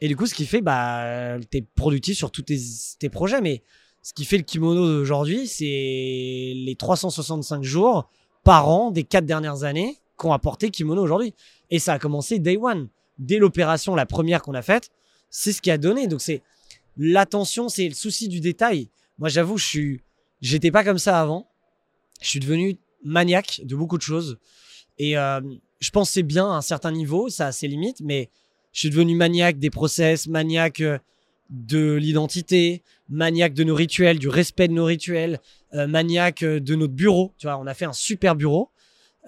Et 0.00 0.08
du 0.08 0.16
coup, 0.16 0.26
ce 0.26 0.34
qui 0.34 0.46
fait, 0.46 0.62
bah, 0.62 1.38
t'es 1.50 1.64
productif 1.74 2.16
sur 2.16 2.30
tous 2.30 2.42
tes, 2.42 2.58
tes 2.98 3.10
projets. 3.10 3.42
Mais 3.42 3.62
ce 4.04 4.12
qui 4.12 4.26
fait 4.26 4.36
le 4.36 4.42
kimono 4.42 4.86
d'aujourd'hui, 4.86 5.48
c'est 5.48 5.64
les 5.64 6.76
365 6.78 7.62
jours 7.62 8.10
par 8.44 8.68
an 8.68 8.90
des 8.90 9.02
quatre 9.02 9.24
dernières 9.24 9.64
années 9.64 9.96
qu'ont 10.18 10.34
apporté 10.34 10.70
kimono 10.70 11.02
aujourd'hui. 11.02 11.32
Et 11.70 11.78
ça 11.78 11.94
a 11.94 11.98
commencé 11.98 12.38
day 12.38 12.58
one. 12.60 12.88
Dès 13.18 13.38
l'opération, 13.38 13.94
la 13.94 14.04
première 14.04 14.42
qu'on 14.42 14.52
a 14.52 14.60
faite, 14.60 14.90
c'est 15.30 15.52
ce 15.52 15.62
qui 15.62 15.70
a 15.70 15.78
donné. 15.78 16.06
Donc 16.06 16.20
c'est 16.20 16.42
l'attention, 16.98 17.70
c'est 17.70 17.88
le 17.88 17.94
souci 17.94 18.28
du 18.28 18.40
détail. 18.40 18.90
Moi, 19.18 19.30
j'avoue, 19.30 19.56
je 19.56 19.64
suis, 19.64 20.00
j'étais 20.42 20.70
pas 20.70 20.84
comme 20.84 20.98
ça 20.98 21.18
avant. 21.18 21.48
Je 22.20 22.28
suis 22.28 22.40
devenu 22.40 22.76
maniaque 23.04 23.62
de 23.64 23.74
beaucoup 23.74 23.96
de 23.96 24.02
choses. 24.02 24.36
Et 24.98 25.16
euh, 25.16 25.40
je 25.80 25.90
pense 25.90 26.10
c'est 26.10 26.22
bien 26.22 26.44
à 26.44 26.56
un 26.56 26.60
certain 26.60 26.92
niveau, 26.92 27.30
ça 27.30 27.46
a 27.46 27.52
ses 27.52 27.68
limites, 27.68 28.02
mais 28.02 28.28
je 28.72 28.80
suis 28.80 28.90
devenu 28.90 29.16
maniaque 29.16 29.58
des 29.58 29.70
process, 29.70 30.26
maniaque 30.26 30.80
euh, 30.82 30.98
de 31.48 31.94
l'identité, 31.94 32.82
maniaque 33.08 33.54
de 33.54 33.64
nos 33.64 33.74
rituels, 33.74 34.18
du 34.18 34.28
respect 34.28 34.68
de 34.68 34.72
nos 34.72 34.84
rituels, 34.84 35.40
euh, 35.74 35.86
maniaque 35.86 36.42
euh, 36.42 36.60
de 36.60 36.74
notre 36.74 36.92
bureau. 36.92 37.34
Tu 37.38 37.46
vois, 37.46 37.58
on 37.58 37.66
a 37.66 37.74
fait 37.74 37.84
un 37.84 37.92
super 37.92 38.34
bureau. 38.34 38.70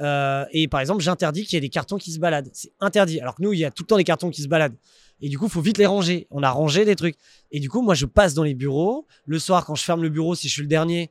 Euh, 0.01 0.45
et 0.53 0.69
par 0.69 0.81
exemple, 0.81 1.03
j'interdis 1.03 1.45
qu'il 1.45 1.55
y 1.55 1.59
ait 1.59 1.61
des 1.61 1.69
cartons 1.69 1.97
qui 1.97 2.13
se 2.13 2.19
baladent. 2.19 2.51
C'est 2.53 2.73
interdit. 2.81 3.21
Alors 3.21 3.35
que 3.35 3.43
nous, 3.43 3.53
il 3.53 3.59
y 3.59 3.65
a 3.65 3.71
tout 3.71 3.83
le 3.83 3.87
temps 3.87 3.97
des 3.97 4.05
cartons 4.05 4.31
qui 4.31 4.43
se 4.43 4.49
baladent. 4.49 4.77
Et 5.21 5.29
du 5.29 5.39
coup, 5.39 5.49
faut 5.49 5.61
vite 5.61 5.79
les 5.79 5.87
ranger. 5.87 6.27
On 6.31 6.43
a 6.43 6.51
rangé 6.51 6.85
des 6.85 6.97
trucs. 6.97 7.17
Et 7.51 7.61
du 7.61 7.71
coup, 7.71 7.81
moi, 7.81 7.95
je 7.95 8.07
passe 8.07 8.35
dans 8.35 8.43
les 8.43 8.55
bureaux. 8.55 9.07
Le 9.27 9.39
soir, 9.39 9.65
quand 9.65 9.75
je 9.75 9.83
ferme 9.83 10.03
le 10.03 10.11
bureau, 10.11 10.35
si 10.35 10.49
je 10.49 10.53
suis 10.53 10.63
le 10.63 10.69
dernier, 10.69 11.11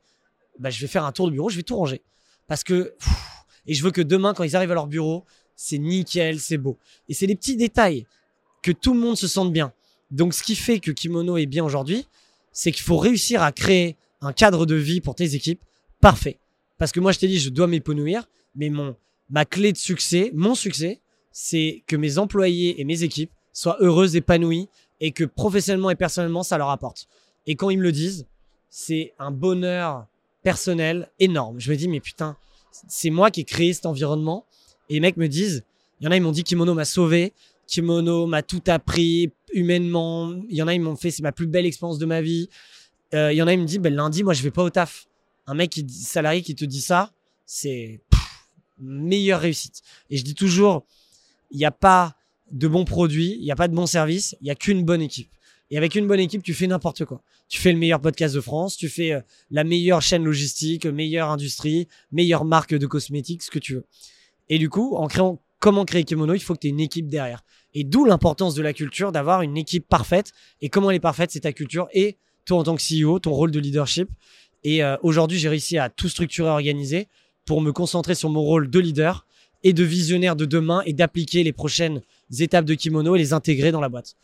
bah, 0.58 0.70
je 0.70 0.80
vais 0.80 0.86
faire 0.86 1.04
un 1.04 1.12
tour 1.12 1.26
de 1.26 1.32
bureau, 1.32 1.48
je 1.48 1.56
vais 1.56 1.62
tout 1.62 1.76
ranger. 1.76 2.02
Parce 2.46 2.62
que, 2.62 2.94
et 3.66 3.74
je 3.74 3.82
veux 3.82 3.90
que 3.90 4.02
demain, 4.02 4.34
quand 4.34 4.44
ils 4.44 4.54
arrivent 4.54 4.70
à 4.70 4.74
leur 4.74 4.86
bureau, 4.86 5.24
c'est 5.56 5.78
nickel, 5.78 6.38
c'est 6.38 6.58
beau. 6.58 6.78
Et 7.08 7.14
c'est 7.14 7.26
des 7.26 7.34
petits 7.34 7.56
détails 7.56 8.06
que 8.62 8.70
tout 8.70 8.94
le 8.94 9.00
monde 9.00 9.16
se 9.16 9.26
sente 9.26 9.52
bien. 9.52 9.72
Donc, 10.10 10.34
ce 10.34 10.42
qui 10.42 10.54
fait 10.54 10.78
que 10.78 10.92
Kimono 10.92 11.36
est 11.36 11.46
bien 11.46 11.64
aujourd'hui, 11.64 12.06
c'est 12.56 12.72
qu'il 12.72 12.84
faut 12.84 12.96
réussir 12.96 13.42
à 13.42 13.52
créer 13.52 13.98
un 14.22 14.32
cadre 14.32 14.64
de 14.64 14.74
vie 14.74 15.02
pour 15.02 15.14
tes 15.14 15.34
équipes 15.34 15.60
parfait. 16.00 16.38
Parce 16.78 16.90
que 16.90 17.00
moi, 17.00 17.12
je 17.12 17.18
t'ai 17.18 17.28
dit, 17.28 17.38
je 17.38 17.50
dois 17.50 17.66
m'épanouir, 17.66 18.26
mais 18.54 18.70
mon, 18.70 18.96
ma 19.28 19.44
clé 19.44 19.72
de 19.72 19.76
succès, 19.76 20.30
mon 20.34 20.54
succès, 20.54 21.02
c'est 21.32 21.84
que 21.86 21.96
mes 21.96 22.16
employés 22.16 22.80
et 22.80 22.84
mes 22.84 23.02
équipes 23.02 23.30
soient 23.52 23.76
heureuses, 23.80 24.16
épanouies 24.16 24.70
et 25.00 25.12
que 25.12 25.24
professionnellement 25.24 25.90
et 25.90 25.96
personnellement, 25.96 26.42
ça 26.42 26.56
leur 26.56 26.70
apporte. 26.70 27.08
Et 27.46 27.56
quand 27.56 27.68
ils 27.68 27.76
me 27.76 27.82
le 27.82 27.92
disent, 27.92 28.26
c'est 28.70 29.12
un 29.18 29.30
bonheur 29.30 30.06
personnel 30.42 31.10
énorme. 31.18 31.60
Je 31.60 31.70
me 31.70 31.76
dis, 31.76 31.88
mais 31.88 32.00
putain, 32.00 32.38
c'est 32.88 33.10
moi 33.10 33.30
qui 33.30 33.42
ai 33.42 33.44
créé 33.44 33.74
cet 33.74 33.84
environnement. 33.84 34.46
Et 34.88 34.94
les 34.94 35.00
mecs 35.00 35.18
me 35.18 35.28
disent, 35.28 35.62
il 36.00 36.04
y 36.04 36.08
en 36.08 36.10
a, 36.10 36.16
ils 36.16 36.22
m'ont 36.22 36.32
dit, 36.32 36.42
Kimono 36.42 36.72
m'a 36.72 36.86
sauvé, 36.86 37.34
Kimono 37.66 38.26
m'a 38.26 38.42
tout 38.42 38.62
appris 38.66 39.32
humainement. 39.52 40.32
Il 40.48 40.56
y 40.56 40.62
en 40.62 40.68
a, 40.68 40.74
ils 40.74 40.80
m'ont 40.80 40.96
fait, 40.96 41.10
c'est 41.10 41.22
ma 41.22 41.32
plus 41.32 41.46
belle 41.46 41.66
expérience 41.66 41.98
de 41.98 42.06
ma 42.06 42.20
vie. 42.22 42.48
Euh, 43.14 43.32
il 43.32 43.36
y 43.36 43.42
en 43.42 43.46
a, 43.46 43.52
ils 43.52 43.60
me 43.60 43.66
disent, 43.66 43.78
ben, 43.78 43.94
lundi, 43.94 44.22
moi, 44.22 44.34
je 44.34 44.42
vais 44.42 44.50
pas 44.50 44.62
au 44.62 44.70
taf. 44.70 45.06
Un 45.46 45.54
mec 45.54 45.70
qui 45.70 45.86
salarié 45.88 46.42
qui 46.42 46.54
te 46.54 46.64
dit 46.64 46.80
ça, 46.80 47.12
c'est 47.44 48.00
meilleure 48.78 49.40
réussite. 49.40 49.82
Et 50.10 50.16
je 50.16 50.24
dis 50.24 50.34
toujours, 50.34 50.84
il 51.50 51.58
n'y 51.58 51.64
a 51.64 51.70
pas 51.70 52.16
de 52.50 52.68
bons 52.68 52.84
produits, 52.84 53.36
il 53.38 53.44
n'y 53.44 53.52
a 53.52 53.56
pas 53.56 53.68
de 53.68 53.74
bons 53.74 53.86
services, 53.86 54.36
il 54.40 54.44
n'y 54.44 54.50
a 54.50 54.54
qu'une 54.54 54.84
bonne 54.84 55.02
équipe. 55.02 55.30
Et 55.70 55.76
avec 55.76 55.94
une 55.94 56.06
bonne 56.06 56.20
équipe, 56.20 56.42
tu 56.42 56.54
fais 56.54 56.66
n'importe 56.66 57.04
quoi. 57.04 57.22
Tu 57.48 57.60
fais 57.60 57.72
le 57.72 57.78
meilleur 57.78 58.00
podcast 58.00 58.34
de 58.34 58.40
France, 58.40 58.76
tu 58.76 58.88
fais 58.88 59.12
euh, 59.12 59.20
la 59.50 59.64
meilleure 59.64 60.02
chaîne 60.02 60.24
logistique, 60.24 60.86
meilleure 60.86 61.30
industrie, 61.30 61.88
meilleure 62.12 62.44
marque 62.44 62.74
de 62.74 62.86
cosmétiques, 62.86 63.42
ce 63.42 63.50
que 63.50 63.58
tu 63.58 63.74
veux. 63.74 63.84
Et 64.48 64.58
du 64.58 64.68
coup, 64.68 64.94
en 64.96 65.08
créant 65.08 65.40
comment 65.66 65.84
créer 65.84 66.04
Kimono, 66.04 66.32
il 66.32 66.38
faut 66.38 66.54
que 66.54 66.60
tu 66.60 66.68
aies 66.68 66.70
une 66.70 66.78
équipe 66.78 67.08
derrière. 67.08 67.42
Et 67.74 67.82
d'où 67.82 68.04
l'importance 68.04 68.54
de 68.54 68.62
la 68.62 68.72
culture, 68.72 69.10
d'avoir 69.10 69.42
une 69.42 69.56
équipe 69.56 69.88
parfaite. 69.88 70.30
Et 70.60 70.68
comment 70.68 70.90
elle 70.90 70.96
est 70.96 71.00
parfaite, 71.00 71.32
c'est 71.32 71.40
ta 71.40 71.52
culture 71.52 71.88
et 71.92 72.18
toi 72.44 72.58
en 72.58 72.62
tant 72.62 72.76
que 72.76 72.82
CEO, 72.82 73.18
ton 73.18 73.32
rôle 73.32 73.50
de 73.50 73.58
leadership. 73.58 74.08
Et 74.62 74.84
euh, 74.84 74.96
aujourd'hui, 75.02 75.40
j'ai 75.40 75.48
réussi 75.48 75.76
à 75.76 75.88
tout 75.88 76.08
structurer, 76.08 76.48
organiser 76.50 77.08
pour 77.46 77.60
me 77.60 77.72
concentrer 77.72 78.14
sur 78.14 78.30
mon 78.30 78.42
rôle 78.42 78.70
de 78.70 78.78
leader 78.78 79.26
et 79.64 79.72
de 79.72 79.82
visionnaire 79.82 80.36
de 80.36 80.44
demain 80.44 80.82
et 80.86 80.92
d'appliquer 80.92 81.42
les 81.42 81.52
prochaines 81.52 82.00
étapes 82.38 82.64
de 82.64 82.74
Kimono 82.74 83.16
et 83.16 83.18
les 83.18 83.32
intégrer 83.32 83.72
dans 83.72 83.80
la 83.80 83.88
boîte. 83.88 84.14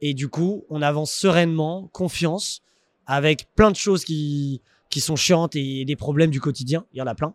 Et 0.00 0.14
du 0.14 0.28
coup, 0.28 0.64
on 0.70 0.80
avance 0.80 1.12
sereinement, 1.12 1.90
confiance, 1.92 2.62
avec 3.04 3.48
plein 3.54 3.70
de 3.70 3.76
choses 3.76 4.02
qui, 4.02 4.62
sont 4.96 5.16
chiantes 5.16 5.56
et 5.56 5.84
des 5.84 5.96
problèmes 5.96 6.30
du 6.30 6.40
quotidien. 6.40 6.86
Il 6.94 6.98
y 7.00 7.02
en 7.02 7.06
a 7.06 7.14
plein. 7.14 7.34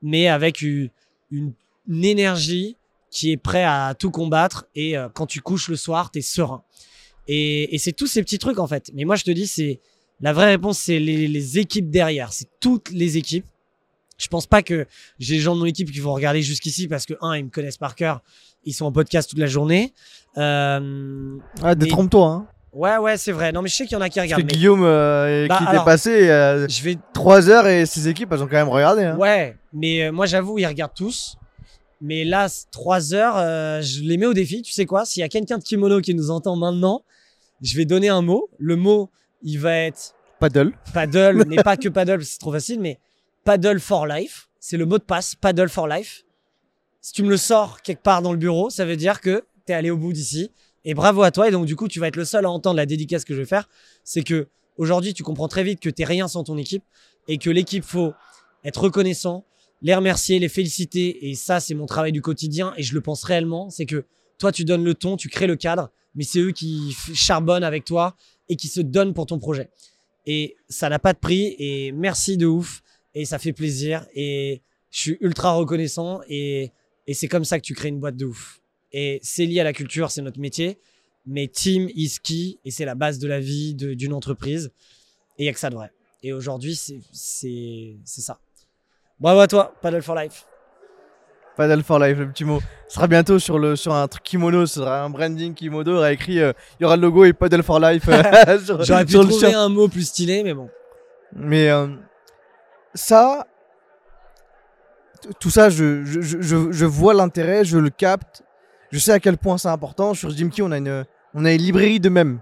Mais 0.00 0.26
avec 0.28 0.62
une 0.62 1.52
énergie 1.90 2.77
qui 3.10 3.32
est 3.32 3.36
prêt 3.36 3.64
à 3.64 3.94
tout 3.98 4.10
combattre. 4.10 4.66
Et 4.74 4.96
euh, 4.96 5.08
quand 5.12 5.26
tu 5.26 5.40
couches 5.40 5.68
le 5.68 5.76
soir, 5.76 6.10
tu 6.10 6.18
es 6.18 6.22
serein. 6.22 6.62
Et, 7.26 7.74
et 7.74 7.78
c'est 7.78 7.92
tous 7.92 8.06
ces 8.06 8.22
petits 8.22 8.38
trucs, 8.38 8.58
en 8.58 8.66
fait. 8.66 8.90
Mais 8.94 9.04
moi, 9.04 9.16
je 9.16 9.24
te 9.24 9.30
dis, 9.30 9.46
c'est 9.46 9.80
la 10.20 10.32
vraie 10.32 10.46
réponse, 10.46 10.78
c'est 10.78 10.98
les, 10.98 11.28
les 11.28 11.58
équipes 11.58 11.90
derrière. 11.90 12.32
C'est 12.32 12.48
toutes 12.60 12.90
les 12.90 13.16
équipes 13.16 13.46
Je 14.18 14.26
pense 14.28 14.46
pas 14.46 14.62
que 14.62 14.86
j'ai 15.18 15.36
des 15.36 15.40
gens 15.40 15.54
de 15.54 15.60
mon 15.60 15.66
équipe 15.66 15.90
qui 15.92 16.00
vont 16.00 16.12
regarder 16.12 16.42
jusqu'ici 16.42 16.88
parce 16.88 17.06
que, 17.06 17.14
un, 17.20 17.36
ils 17.36 17.44
me 17.44 17.50
connaissent 17.50 17.76
par 17.78 17.94
cœur, 17.94 18.20
ils 18.64 18.72
sont 18.74 18.84
en 18.86 18.92
podcast 18.92 19.30
toute 19.30 19.38
la 19.38 19.46
journée. 19.46 19.92
Euh, 20.36 21.36
Ah, 21.62 21.74
détrompe-toi. 21.74 22.26
Hein. 22.28 22.46
ouais, 22.72 22.96
ouais, 22.98 23.16
c'est 23.16 23.32
vrai. 23.32 23.52
Non, 23.52 23.62
mais 23.62 23.68
je 23.68 23.76
sais 23.76 23.84
qu'il 23.86 23.92
y 23.94 23.96
en 23.96 24.00
a 24.02 24.08
qui 24.08 24.20
regardent. 24.20 24.42
mais 24.44 24.52
Guillaume, 24.52 24.82
euh, 24.84 25.46
Bah, 25.48 25.56
qui 25.58 25.62
était 25.64 25.70
alors- 25.70 25.84
passé 25.84 26.28
euh, 26.28 26.66
Je 26.68 26.82
vais 26.82 26.98
3 27.14 27.48
heures 27.48 27.66
et 27.66 27.86
ses 27.86 28.08
équipes, 28.08 28.32
elles 28.32 28.42
ont 28.42 28.46
quand 28.46 28.52
même 28.56 28.68
regardé. 28.68 29.04
Hein. 29.04 29.16
Ouais, 29.16 29.56
mais 29.72 30.10
moi 30.10 30.26
j'avoue, 30.26 30.58
ils 30.58 30.66
regardent 30.66 30.94
tous. 30.94 31.36
Mais 32.00 32.24
là, 32.24 32.48
trois 32.70 33.14
heures, 33.14 33.36
euh, 33.36 33.80
je 33.82 34.02
les 34.02 34.16
mets 34.16 34.26
au 34.26 34.34
défi. 34.34 34.62
Tu 34.62 34.72
sais 34.72 34.86
quoi? 34.86 35.04
S'il 35.04 35.20
y 35.20 35.24
a 35.24 35.28
quelqu'un 35.28 35.58
de 35.58 35.64
kimono 35.64 36.00
qui 36.00 36.14
nous 36.14 36.30
entend 36.30 36.56
maintenant, 36.56 37.02
je 37.60 37.76
vais 37.76 37.84
donner 37.84 38.08
un 38.08 38.22
mot. 38.22 38.48
Le 38.58 38.76
mot, 38.76 39.10
il 39.42 39.58
va 39.58 39.74
être 39.76 40.14
Paddle. 40.38 40.72
paddle, 40.94 41.44
mais 41.48 41.56
pas 41.62 41.76
que 41.76 41.88
paddle, 41.88 42.24
c'est 42.24 42.38
trop 42.38 42.52
facile, 42.52 42.80
mais 42.80 43.00
paddle 43.44 43.80
for 43.80 44.06
life. 44.06 44.48
C'est 44.60 44.76
le 44.76 44.86
mot 44.86 44.98
de 44.98 45.02
passe, 45.02 45.34
paddle 45.34 45.68
for 45.68 45.88
life. 45.88 46.24
Si 47.00 47.12
tu 47.12 47.22
me 47.22 47.30
le 47.30 47.36
sors 47.36 47.82
quelque 47.82 48.02
part 48.02 48.22
dans 48.22 48.32
le 48.32 48.38
bureau, 48.38 48.70
ça 48.70 48.84
veut 48.84 48.96
dire 48.96 49.20
que 49.20 49.44
tu 49.66 49.72
es 49.72 49.74
allé 49.74 49.90
au 49.90 49.96
bout 49.96 50.12
d'ici. 50.12 50.50
Et 50.84 50.94
bravo 50.94 51.22
à 51.22 51.30
toi. 51.30 51.48
Et 51.48 51.50
donc, 51.50 51.66
du 51.66 51.74
coup, 51.74 51.88
tu 51.88 52.00
vas 52.00 52.08
être 52.08 52.16
le 52.16 52.24
seul 52.24 52.44
à 52.44 52.50
entendre 52.50 52.76
la 52.76 52.86
dédicace 52.86 53.24
que 53.24 53.34
je 53.34 53.40
vais 53.40 53.46
faire. 53.46 53.68
C'est 54.04 54.22
que 54.22 54.48
aujourd'hui, 54.76 55.14
tu 55.14 55.22
comprends 55.22 55.48
très 55.48 55.64
vite 55.64 55.80
que 55.80 55.90
tu 55.90 56.04
rien 56.04 56.28
sans 56.28 56.44
ton 56.44 56.56
équipe 56.56 56.84
et 57.26 57.38
que 57.38 57.50
l'équipe, 57.50 57.84
faut 57.84 58.12
être 58.64 58.80
reconnaissant, 58.80 59.44
les 59.82 59.94
remercier, 59.94 60.38
les 60.38 60.48
féliciter. 60.48 61.28
Et 61.28 61.34
ça, 61.34 61.60
c'est 61.60 61.74
mon 61.74 61.86
travail 61.86 62.12
du 62.12 62.22
quotidien 62.22 62.74
et 62.76 62.82
je 62.82 62.94
le 62.94 63.00
pense 63.00 63.24
réellement. 63.24 63.70
C'est 63.70 63.86
que 63.86 64.04
toi, 64.38 64.52
tu 64.52 64.64
donnes 64.64 64.84
le 64.84 64.94
ton, 64.94 65.16
tu 65.16 65.28
crées 65.28 65.46
le 65.46 65.56
cadre, 65.56 65.90
mais 66.14 66.24
c'est 66.24 66.40
eux 66.40 66.52
qui 66.52 66.96
charbonnent 67.14 67.64
avec 67.64 67.84
toi 67.84 68.16
et 68.48 68.56
qui 68.56 68.68
se 68.68 68.80
donnent 68.80 69.14
pour 69.14 69.26
ton 69.26 69.38
projet. 69.38 69.70
Et 70.26 70.56
ça 70.68 70.88
n'a 70.88 70.98
pas 70.98 71.12
de 71.12 71.18
prix. 71.18 71.56
Et 71.58 71.92
merci 71.92 72.36
de 72.36 72.46
ouf. 72.46 72.82
Et 73.14 73.24
ça 73.24 73.38
fait 73.38 73.52
plaisir. 73.52 74.06
Et 74.14 74.62
je 74.90 74.98
suis 74.98 75.16
ultra 75.20 75.52
reconnaissant. 75.52 76.20
Et, 76.28 76.70
et 77.06 77.14
c'est 77.14 77.28
comme 77.28 77.44
ça 77.44 77.58
que 77.58 77.64
tu 77.64 77.74
crées 77.74 77.88
une 77.88 78.00
boîte 78.00 78.16
de 78.16 78.26
ouf. 78.26 78.60
Et 78.92 79.20
c'est 79.22 79.46
lié 79.46 79.60
à 79.60 79.64
la 79.64 79.72
culture, 79.72 80.10
c'est 80.10 80.22
notre 80.22 80.40
métier. 80.40 80.78
Mais 81.26 81.48
team 81.48 81.88
is 81.94 82.16
key. 82.22 82.58
Et 82.64 82.70
c'est 82.70 82.84
la 82.84 82.94
base 82.94 83.18
de 83.18 83.26
la 83.26 83.40
vie 83.40 83.74
d'une 83.74 84.12
entreprise. 84.12 84.70
Et 85.38 85.42
il 85.42 85.44
n'y 85.44 85.48
a 85.48 85.52
que 85.52 85.60
ça 85.60 85.70
de 85.70 85.74
vrai. 85.74 85.90
Et 86.22 86.32
aujourd'hui, 86.32 86.76
c'est 86.76 87.98
ça. 88.04 88.40
Bravo 89.20 89.40
à 89.40 89.46
toi, 89.46 89.72
Paddle 89.82 90.02
for 90.02 90.14
Life. 90.14 90.44
Paddle 91.56 91.82
for 91.82 91.98
life, 91.98 92.16
le 92.18 92.28
petit 92.28 92.44
mot. 92.44 92.60
Ce 92.86 92.94
sera 92.94 93.08
bientôt 93.08 93.40
sur, 93.40 93.58
le, 93.58 93.74
sur 93.74 93.92
un 93.92 94.06
truc 94.06 94.22
kimono, 94.22 94.64
ce 94.64 94.76
sera 94.78 95.02
un 95.02 95.10
branding 95.10 95.54
kimono. 95.54 95.90
Il 95.90 95.96
aura 95.96 96.12
écrit, 96.12 96.38
euh, 96.38 96.52
il 96.78 96.84
y 96.84 96.86
aura 96.86 96.94
le 96.94 97.02
logo 97.02 97.24
et 97.24 97.32
Paddle 97.32 97.64
for 97.64 97.80
life. 97.80 98.04
euh, 98.08 98.22
J'aurais 98.84 99.04
pu 99.04 99.10
sur 99.10 99.26
trouver 99.28 99.54
un 99.54 99.68
mot 99.68 99.88
plus 99.88 100.06
stylé, 100.06 100.44
mais 100.44 100.54
bon. 100.54 100.70
Mais 101.34 101.68
euh, 101.68 101.88
ça, 102.94 103.44
tout 105.40 105.50
ça, 105.50 105.68
je, 105.68 106.04
je, 106.04 106.38
je- 106.70 106.84
vois 106.86 107.12
l'intérêt, 107.12 107.64
je 107.64 107.76
le 107.78 107.90
capte. 107.90 108.44
Je 108.92 109.00
sais 109.00 109.12
à 109.12 109.18
quel 109.18 109.36
point 109.36 109.58
c'est 109.58 109.68
important. 109.68 110.14
Sur 110.14 110.30
Jimkey, 110.30 110.62
on 110.62 110.70
a 110.70 110.78
une, 110.78 111.04
on 111.34 111.44
a 111.44 111.50
une 111.52 111.60
librairie 111.60 111.98
de 111.98 112.08
même. 112.08 112.38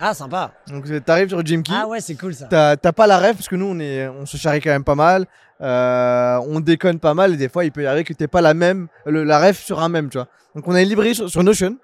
Ah, 0.00 0.14
sympa. 0.14 0.52
Donc 0.68 0.86
t'arrives 1.04 1.28
sur 1.28 1.44
Jimkey, 1.44 1.72
Ah 1.76 1.86
ouais, 1.88 2.00
c'est 2.00 2.14
cool 2.14 2.34
ça. 2.34 2.46
t'as 2.46 2.76
t'as 2.76 2.92
pas 2.92 3.06
la 3.06 3.18
rêve 3.18 3.34
parce 3.36 3.48
que 3.48 3.54
nous 3.54 3.66
on 3.66 3.78
est, 3.78 4.08
on 4.08 4.24
se 4.26 4.36
charrie 4.38 4.60
quand 4.60 4.70
même 4.70 4.82
pas 4.82 4.94
mal. 4.94 5.26
Euh, 5.60 6.38
on 6.48 6.60
déconne 6.60 6.98
pas 6.98 7.14
mal 7.14 7.32
et 7.34 7.36
des 7.36 7.48
fois 7.48 7.64
il 7.64 7.72
peut 7.72 7.82
y 7.82 7.86
arriver 7.86 8.04
que 8.04 8.12
t'aies 8.12 8.26
pas 8.28 8.40
la 8.40 8.54
même, 8.54 8.88
le- 9.06 9.24
la 9.24 9.38
rêve 9.38 9.56
sur 9.56 9.80
un 9.80 9.88
même, 9.88 10.08
tu 10.10 10.18
vois. 10.18 10.28
Donc 10.54 10.66
on 10.68 10.74
a 10.74 10.82
une 10.82 10.88
librairie 10.88 11.14
sur, 11.14 11.28
sur 11.30 11.42
Notion. 11.44 11.76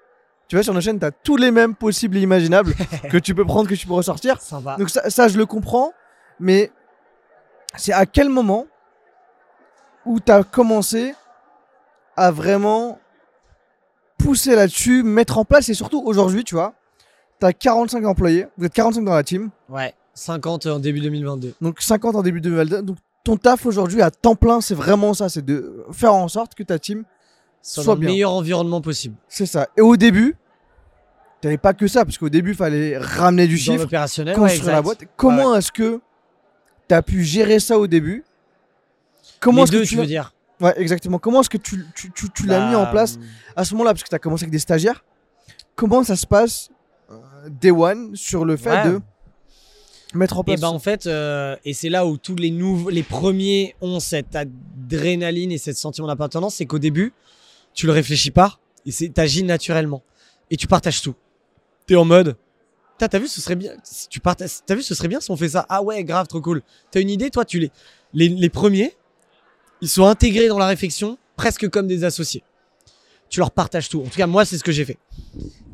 Tu 0.47 0.55
vois 0.57 0.63
sur 0.63 0.73
Notion 0.73 0.97
t'as 0.97 1.11
tous 1.11 1.37
les 1.37 1.51
mêmes 1.51 1.75
possibles 1.75 2.17
et 2.17 2.21
imaginables 2.21 2.73
que 3.09 3.17
tu 3.17 3.33
peux 3.33 3.45
prendre 3.45 3.69
que 3.69 3.75
tu 3.75 3.87
peux 3.87 3.93
ressortir. 3.93 4.39
Sympa. 4.41 4.75
Donc 4.77 4.89
ça, 4.89 5.09
ça, 5.09 5.27
je 5.29 5.37
le 5.37 5.45
comprends, 5.45 5.93
mais 6.39 6.71
c'est 7.77 7.93
à 7.93 8.05
quel 8.05 8.27
moment 8.29 8.67
où 10.05 10.19
tu 10.19 10.31
as 10.31 10.43
commencé 10.43 11.13
à 12.17 12.31
vraiment 12.31 12.99
pousser 14.17 14.55
là-dessus, 14.55 15.03
mettre 15.03 15.37
en 15.37 15.45
place, 15.45 15.69
et 15.69 15.73
surtout 15.73 16.01
aujourd'hui, 16.05 16.43
tu 16.43 16.55
vois, 16.55 16.73
tu 17.39 17.45
as 17.45 17.53
45 17.53 18.05
employés, 18.05 18.47
vous 18.57 18.65
êtes 18.65 18.73
45 18.73 19.03
dans 19.03 19.15
la 19.15 19.23
team, 19.23 19.49
Ouais, 19.69 19.93
50 20.13 20.65
en 20.67 20.79
début 20.79 20.99
2022. 20.99 21.55
donc 21.61 21.81
50 21.81 22.15
en 22.15 22.21
début 22.21 22.39
de 22.41 22.49
2022, 22.49 22.81
donc 22.83 22.97
ton 23.23 23.37
taf 23.37 23.65
aujourd'hui 23.65 24.01
à 24.01 24.09
temps 24.11 24.35
plein, 24.35 24.61
c'est 24.61 24.75
vraiment 24.75 25.13
ça, 25.13 25.29
c'est 25.29 25.45
de 25.45 25.85
faire 25.91 26.13
en 26.13 26.27
sorte 26.27 26.55
que 26.55 26.63
ta 26.63 26.79
team 26.79 27.03
soit 27.61 27.93
le 27.93 27.99
bien. 27.99 28.09
meilleur 28.09 28.31
environnement 28.33 28.81
possible. 28.81 29.15
C'est 29.27 29.45
ça. 29.45 29.67
Et 29.77 29.81
au 29.81 29.95
début, 29.97 30.35
t'avais 31.41 31.57
pas 31.57 31.73
que 31.73 31.87
ça, 31.87 32.03
parce 32.05 32.17
qu'au 32.17 32.29
début, 32.29 32.51
il 32.51 32.55
fallait 32.55 32.97
ramener 32.97 33.47
du 33.47 33.55
Dans 33.55 33.61
chiffre, 33.61 33.83
l'opérationnel, 33.83 34.39
ouais, 34.39 34.49
construire 34.49 34.71
la 34.75 34.81
boîte. 34.81 35.03
Comment 35.15 35.55
est-ce 35.55 35.71
que 35.71 36.01
tu 36.87 36.95
as 36.95 37.01
pu 37.03 37.23
gérer 37.23 37.59
ça 37.59 37.77
au 37.77 37.87
début 37.87 38.23
Comment 39.39 39.57
Les 39.57 39.63
est-ce 39.63 39.71
deux, 39.71 39.81
que 39.83 39.87
tu 39.87 39.95
veux 39.97 40.05
dire 40.05 40.33
Ouais, 40.59 40.73
exactement. 40.77 41.17
Comment 41.17 41.41
est-ce 41.41 41.49
que 41.49 41.57
tu, 41.57 41.85
tu, 41.95 42.11
tu, 42.11 42.29
tu 42.29 42.45
l'as 42.45 42.69
mis 42.69 42.75
en 42.75 42.83
Bah, 42.83 42.91
place 42.91 43.17
à 43.55 43.65
ce 43.65 43.73
moment-là 43.73 43.91
Parce 43.93 44.03
que 44.03 44.09
tu 44.09 44.15
as 44.15 44.19
commencé 44.19 44.43
avec 44.43 44.51
des 44.51 44.59
stagiaires. 44.59 45.03
Comment 45.75 46.03
ça 46.03 46.15
se 46.15 46.27
passe 46.27 46.69
euh, 47.09 47.15
day 47.49 47.71
one 47.71 48.15
sur 48.15 48.45
le 48.45 48.57
fait 48.57 48.69
Ouais. 48.69 48.85
de 48.91 49.01
mettre 50.13 50.37
en 50.37 50.41
Et 50.41 50.45
place 50.45 50.61
ben 50.61 50.67
en 50.69 50.79
fait, 50.79 51.07
euh, 51.07 51.55
et 51.65 51.73
c'est 51.73 51.89
là 51.89 52.05
où 52.05 52.17
tous 52.17 52.35
les 52.35 52.51
nouveaux, 52.51 52.89
les 52.89 53.03
premiers 53.03 53.75
ont 53.81 53.99
cette 53.99 54.35
adrénaline 54.35 55.51
et 55.51 55.57
ce 55.57 55.73
sentiment 55.73 56.07
d'appartenance, 56.07 56.55
c'est 56.55 56.65
qu'au 56.65 56.79
début, 56.79 57.13
tu 57.73 57.85
le 57.85 57.91
réfléchis 57.91 58.31
pas 58.31 58.59
et 58.85 58.91
c'est 58.91 59.09
t'agis 59.09 59.43
naturellement 59.43 60.03
et 60.49 60.57
tu 60.57 60.67
partages 60.67 61.01
tout. 61.01 61.15
T'es 61.85 61.95
en 61.95 62.05
mode, 62.05 62.35
t'as 63.07 63.19
vu, 63.19 63.27
ce 63.27 63.41
serait 63.41 63.55
bien. 63.55 63.73
Si 63.83 64.07
tu 64.07 64.19
partages, 64.19 64.59
t'as 64.65 64.75
vu, 64.75 64.83
ce 64.83 64.95
serait 64.95 65.07
bien 65.07 65.19
si 65.19 65.31
on 65.31 65.37
fait 65.37 65.49
ça. 65.49 65.65
Ah 65.69 65.81
ouais, 65.81 66.03
grave, 66.03 66.27
trop 66.27 66.41
cool. 66.41 66.61
T'as 66.91 67.01
une 67.01 67.09
idée, 67.09 67.29
toi, 67.29 67.45
tu 67.45 67.59
les, 67.59 67.71
les, 68.13 68.29
les 68.29 68.49
premiers, 68.49 68.95
ils 69.81 69.89
sont 69.89 70.05
intégrés 70.05 70.47
dans 70.47 70.59
la 70.59 70.67
réflexion 70.67 71.17
presque 71.35 71.69
comme 71.69 71.87
des 71.87 72.03
associés. 72.03 72.43
Tu 73.29 73.39
leur 73.39 73.51
partages 73.51 73.89
tout. 73.89 74.01
En 74.01 74.05
tout 74.05 74.17
cas, 74.17 74.27
moi, 74.27 74.45
c'est 74.45 74.57
ce 74.57 74.63
que 74.63 74.71
j'ai 74.71 74.85
fait. 74.85 74.97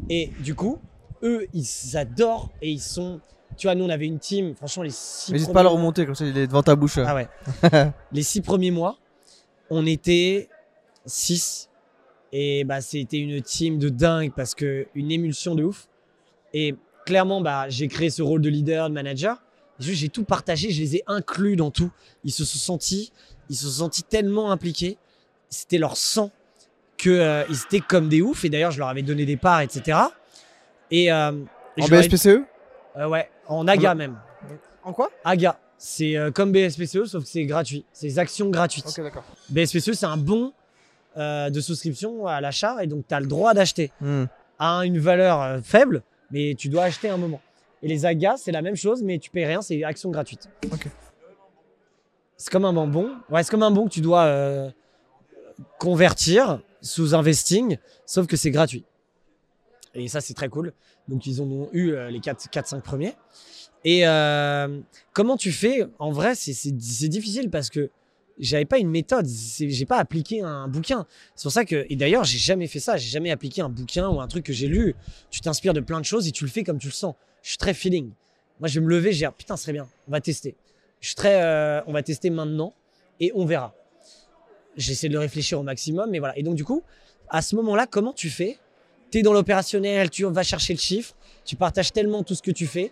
Et 0.10 0.32
du 0.44 0.56
coup, 0.56 0.80
eux, 1.24 1.48
ils 1.54 1.98
adorent 1.98 2.52
et 2.62 2.70
ils 2.70 2.82
sont. 2.82 3.20
Tu 3.56 3.68
vois, 3.68 3.76
nous, 3.76 3.86
on 3.86 3.90
avait 3.90 4.06
une 4.06 4.20
team. 4.20 4.56
Franchement, 4.56 4.84
les 4.84 4.92
six. 4.92 5.32
N'hésite 5.32 5.54
pas 5.54 5.62
à 5.62 5.64
le 5.64 5.70
remonter, 5.70 6.06
comme 6.06 6.16
ça 6.16 6.26
il 6.26 6.38
est 6.38 6.48
devant 6.48 6.64
ta 6.64 6.76
bouche. 6.76 6.98
Ah 6.98 7.16
ouais. 7.16 7.28
les 8.12 8.24
six 8.24 8.42
premiers 8.42 8.72
mois, 8.72 8.98
on 9.70 9.86
était 9.86 10.50
six. 11.06 11.70
Et 12.34 12.64
bah, 12.66 12.82
c'était 12.82 13.18
une 13.18 13.42
team 13.42 13.80
de 13.80 13.90
dingue 13.90 14.34
parce 14.36 14.54
que 14.54 14.88
une 14.94 15.12
émulsion 15.12 15.56
de 15.56 15.64
ouf. 15.64 15.88
Et 16.54 16.76
clairement, 17.06 17.42
bah, 17.42 17.70
j'ai 17.70 17.88
créé 17.88 18.10
ce 18.10 18.22
rôle 18.22 18.42
de 18.42 18.50
leader, 18.50 18.90
de 18.90 18.94
manager. 18.94 19.42
J'ai 19.80 20.10
tout 20.10 20.24
partagé, 20.24 20.72
je 20.72 20.82
les 20.82 20.96
ai 20.98 21.04
inclus 21.08 21.56
dans 21.56 21.72
tout. 21.72 21.92
Ils 22.24 22.32
se 22.32 22.44
sont 22.46 22.58
sentis, 22.58 23.12
ils 23.50 23.56
se 23.56 23.66
sont 23.66 23.84
sentis 23.84 24.04
tellement 24.04 24.52
impliqués. 24.52 24.98
C'était 25.50 25.78
leur 25.78 25.98
sang 25.98 26.32
que 26.98 27.10
euh, 27.10 27.44
ils 27.50 27.58
étaient 27.68 27.80
comme 27.80 28.10
des 28.10 28.22
oufs. 28.22 28.44
Et 28.44 28.50
d'ailleurs, 28.50 28.72
je 28.72 28.80
leur 28.80 28.88
avais 28.88 29.04
donné 29.04 29.26
des 29.26 29.38
parts, 29.38 29.62
etc. 29.62 30.00
Et, 30.92 31.12
euh, 31.12 31.32
et 31.78 31.84
En 31.84 31.88
BSPCE 31.88 32.42
Euh, 32.98 33.08
ouais, 33.08 33.30
en 33.48 33.68
AGA 33.68 33.96
même. 33.96 34.18
En 34.84 34.94
quoi? 34.94 35.10
AGA, 35.26 35.60
c'est 35.78 36.16
euh, 36.18 36.32
comme 36.32 36.52
BSPCE, 36.52 37.06
sauf 37.06 37.24
que 37.24 37.30
c'est 37.30 37.46
gratuit. 37.46 37.86
C'est 37.94 38.08
des 38.08 38.20
actions 38.20 38.50
gratuites. 38.50 38.88
Ok, 38.88 39.02
d'accord. 39.04 39.24
BSPCE, 39.50 39.94
c'est 39.94 40.06
un 40.06 40.18
bon 40.18 40.54
euh, 41.18 41.50
de 41.50 41.60
souscription 41.60 42.28
à 42.28 42.42
l'achat 42.42 42.84
et 42.84 42.88
donc 42.88 43.06
tu 43.08 43.14
as 43.14 43.20
le 43.20 43.28
droit 43.28 43.54
d'acheter 43.54 43.92
Hmm. 44.00 44.26
à 44.60 44.82
une 44.86 45.00
valeur 45.00 45.42
euh, 45.42 45.60
faible, 45.64 46.04
mais 46.32 46.56
tu 46.58 46.70
dois 46.70 46.84
acheter 46.84 47.10
un 47.10 47.18
moment. 47.18 47.42
Et 47.84 47.88
les 47.88 48.06
AGA, 48.06 48.36
c'est 48.38 48.52
la 48.52 48.62
même 48.62 48.76
chose, 48.76 49.04
mais 49.04 49.20
tu 49.20 49.30
payes 49.30 49.46
rien, 49.46 49.62
c'est 49.62 49.84
action 49.84 50.10
gratuite. 50.10 50.50
Ok. 50.72 50.88
C'est 52.38 52.52
comme 52.52 52.66
un 52.66 52.74
bon. 52.88 53.12
Ouais, 53.30 53.44
c'est 53.44 53.50
comme 53.52 53.64
un 53.64 53.72
bon 53.72 53.86
que 53.86 53.94
tu 53.94 54.02
dois 54.02 54.24
euh, 54.26 54.70
convertir 55.80 56.60
sous 56.82 57.16
investing, 57.16 57.78
sauf 58.06 58.28
que 58.28 58.36
c'est 58.38 58.52
gratuit. 58.52 58.86
Et 59.98 60.08
ça, 60.08 60.22
c'est 60.22 60.34
très 60.34 60.48
cool. 60.50 60.74
Donc, 61.08 61.26
ils 61.26 61.42
en 61.42 61.46
ont 61.46 61.70
eu 61.74 61.92
euh, 61.92 62.10
les 62.12 62.20
4-5 62.20 62.82
premiers. 62.82 63.16
Et 63.84 64.08
euh, 64.08 64.80
comment 65.14 65.38
tu 65.38 65.52
fais? 65.52 65.86
En 65.98 66.12
vrai, 66.12 66.36
c'est- 66.36 66.72
difficile 67.10 67.50
parce 67.50 67.70
que 67.70 67.90
j'avais 68.38 68.66
pas 68.66 68.78
une 68.78 68.90
méthode. 68.90 69.26
J'ai 69.28 69.86
pas 69.86 69.98
appliqué 69.98 70.42
un 70.42 70.68
bouquin. 70.68 71.08
C'est 71.36 71.44
pour 71.44 71.52
ça 71.52 71.66
que, 71.66 71.86
et 71.90 71.96
d'ailleurs, 71.96 72.24
j'ai 72.24 72.38
jamais 72.38 72.68
fait 72.68 72.80
ça. 72.80 72.98
J'ai 72.98 73.10
jamais 73.10 73.32
appliqué 73.32 73.62
un 73.62 73.70
bouquin 73.70 74.08
ou 74.10 74.22
un 74.22 74.28
truc 74.28 74.46
que 74.46 74.54
j'ai 74.54 74.68
lu. 74.68 74.94
Tu 75.32 75.42
t'inspires 75.42 75.74
de 75.74 75.80
plein 75.80 76.00
de 76.00 76.06
choses 76.06 76.28
et 76.28 76.32
tu 76.32 76.44
le 76.44 76.50
fais 76.52 76.64
comme 76.64 76.78
tu 76.78 76.88
le 76.88 76.94
sens. 76.94 77.16
Je 77.42 77.50
suis 77.50 77.58
très 77.58 77.74
feeling. 77.74 78.12
Moi, 78.60 78.68
je 78.68 78.80
vais 78.80 78.86
me 78.86 78.90
lever, 78.90 79.12
je 79.12 79.18
vais 79.18 79.22
dire 79.22 79.34
putain, 79.34 79.58
ce 79.58 79.64
serait 79.64 79.74
bien. 79.74 79.88
On 80.08 80.12
va 80.12 80.22
tester. 80.22 80.56
Je 81.00 81.08
suis 81.08 81.16
très, 81.16 81.42
euh, 81.42 81.82
on 81.88 81.94
va 81.94 82.04
tester 82.04 82.30
maintenant 82.30 82.74
et 83.20 83.32
on 83.36 83.46
verra. 83.46 83.74
J'essaie 84.76 85.08
de 85.08 85.14
le 85.14 85.20
réfléchir 85.20 85.60
au 85.60 85.64
maximum, 85.64 86.10
mais 86.12 86.20
voilà. 86.20 86.38
Et 86.38 86.44
donc, 86.44 86.56
du 86.56 86.64
coup, 86.64 86.84
à 87.30 87.42
ce 87.42 87.56
moment-là, 87.56 87.88
comment 87.88 88.14
tu 88.14 88.30
fais 88.30 88.58
Tu 89.12 89.20
es 89.20 89.22
dans 89.22 89.34
l'opérationnel, 89.34 90.10
tu 90.10 90.26
vas 90.26 90.44
chercher 90.44 90.74
le 90.74 90.80
chiffre, 90.80 91.16
tu 91.46 91.56
partages 91.56 91.94
tellement 91.94 92.24
tout 92.24 92.36
ce 92.36 92.42
que 92.42 92.52
tu 92.52 92.68
fais, 92.68 92.92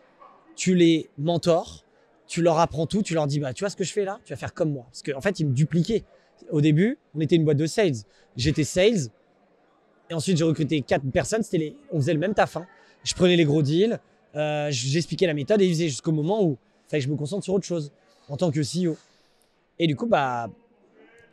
tu 0.56 0.76
les 0.76 1.10
mentors, 1.18 1.84
tu 2.28 2.42
leur 2.42 2.60
apprends 2.60 2.88
tout, 2.88 3.02
tu 3.02 3.14
leur 3.14 3.28
dis 3.28 3.40
bah 3.40 3.54
tu 3.54 3.64
vois 3.64 3.70
ce 3.70 3.76
que 3.76 3.84
je 3.84 3.92
fais 3.92 4.06
là, 4.06 4.20
tu 4.24 4.34
vas 4.34 4.38
faire 4.38 4.54
comme 4.54 4.72
moi. 4.72 4.86
Parce 4.86 5.04
qu'en 5.04 5.22
fait, 5.22 5.40
ils 5.40 5.46
me 5.48 5.54
dupliquaient. 5.54 6.04
Au 6.52 6.62
début, 6.62 6.98
on 7.16 7.20
était 7.20 7.36
une 7.36 7.44
boîte 7.44 7.58
de 7.58 7.66
sales. 7.66 7.96
J'étais 8.36 8.64
sales. 8.64 9.10
Et 10.10 10.14
ensuite, 10.14 10.38
j'ai 10.38 10.44
recruté 10.44 10.82
quatre 10.82 11.04
personnes. 11.12 11.44
Les... 11.52 11.76
On 11.92 12.00
faisait 12.00 12.14
le 12.14 12.20
même 12.20 12.34
taf. 12.34 12.58
hein. 12.58 12.68
Je 13.04 13.14
prenais 13.14 13.36
les 13.36 13.46
gros 13.46 13.62
deals, 13.62 14.00
euh, 14.36 14.68
j'expliquais 14.72 15.28
la 15.28 15.34
méthode 15.34 15.62
et 15.62 15.66
ils 15.66 15.74
faisaient 15.74 15.90
jusqu'au 15.90 16.12
moment 16.12 16.44
où 16.44 16.58
fallait 16.88 17.02
que 17.02 17.08
je 17.08 17.12
me 17.12 17.18
concentre 17.18 17.44
sur 17.44 17.54
autre 17.54 17.66
chose 17.66 17.92
en 18.30 18.38
tant 18.38 18.52
que 18.52 18.62
CEO. 18.62 18.98
Et 19.78 19.88
du 19.88 19.96
coup, 19.96 20.08
bah, 20.08 20.50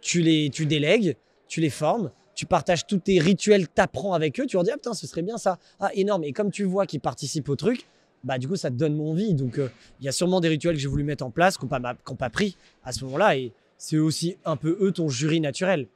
tu 0.01 0.21
les, 0.21 0.51
tu 0.51 0.67
délègues, 0.67 1.17
tu 1.49 1.61
les 1.61 1.71
formes, 1.71 2.11
tu 2.35 2.47
partages 2.47 2.87
tous 2.87 2.99
tes 2.99 3.19
rituels, 3.19 3.69
t'apprends 3.69 4.15
avec 4.15 4.41
eux, 4.41 4.47
tu 4.47 4.57
leur 4.57 4.65
dis, 4.65 4.71
ah 4.71 4.77
putain, 4.77 4.95
ce 4.95 5.07
serait 5.07 5.23
bien 5.23 5.39
ça. 5.39 5.59
Ah, 5.81 5.91
énorme. 5.95 6.25
Et 6.25 6.33
comme 6.33 6.51
tu 6.51 6.65
vois 6.65 6.87
qu'ils 6.87 7.01
participent 7.01 7.49
au 7.49 7.57
truc, 7.57 7.87
bah, 8.25 8.39
du 8.39 8.49
coup, 8.49 8.57
ça 8.57 8.71
te 8.71 8.77
donne 8.77 8.95
mon 8.95 9.11
envie. 9.11 9.35
Donc, 9.35 9.59
euh, 9.59 9.69
il 10.01 10.07
y 10.07 10.09
a 10.09 10.13
sûrement 10.13 10.41
des 10.41 10.49
rituels 10.49 10.75
que 10.75 10.81
j'ai 10.81 10.89
voulu 10.89 11.05
mettre 11.05 11.25
en 11.25 11.31
place, 11.31 11.59
qui 11.59 11.65
n'ont 11.65 11.69
pas, 11.69 11.81
pas 11.95 12.31
pris 12.31 12.57
à 12.85 12.93
ce 12.93 13.05
moment-là. 13.05 13.37
Et 13.37 13.53
c'est 13.79 13.99
aussi 13.99 14.37
un 14.45 14.57
peu 14.57 14.79
eux, 14.81 14.93
ton 14.93 15.09
jury 15.09 15.41
naturel. 15.41 15.89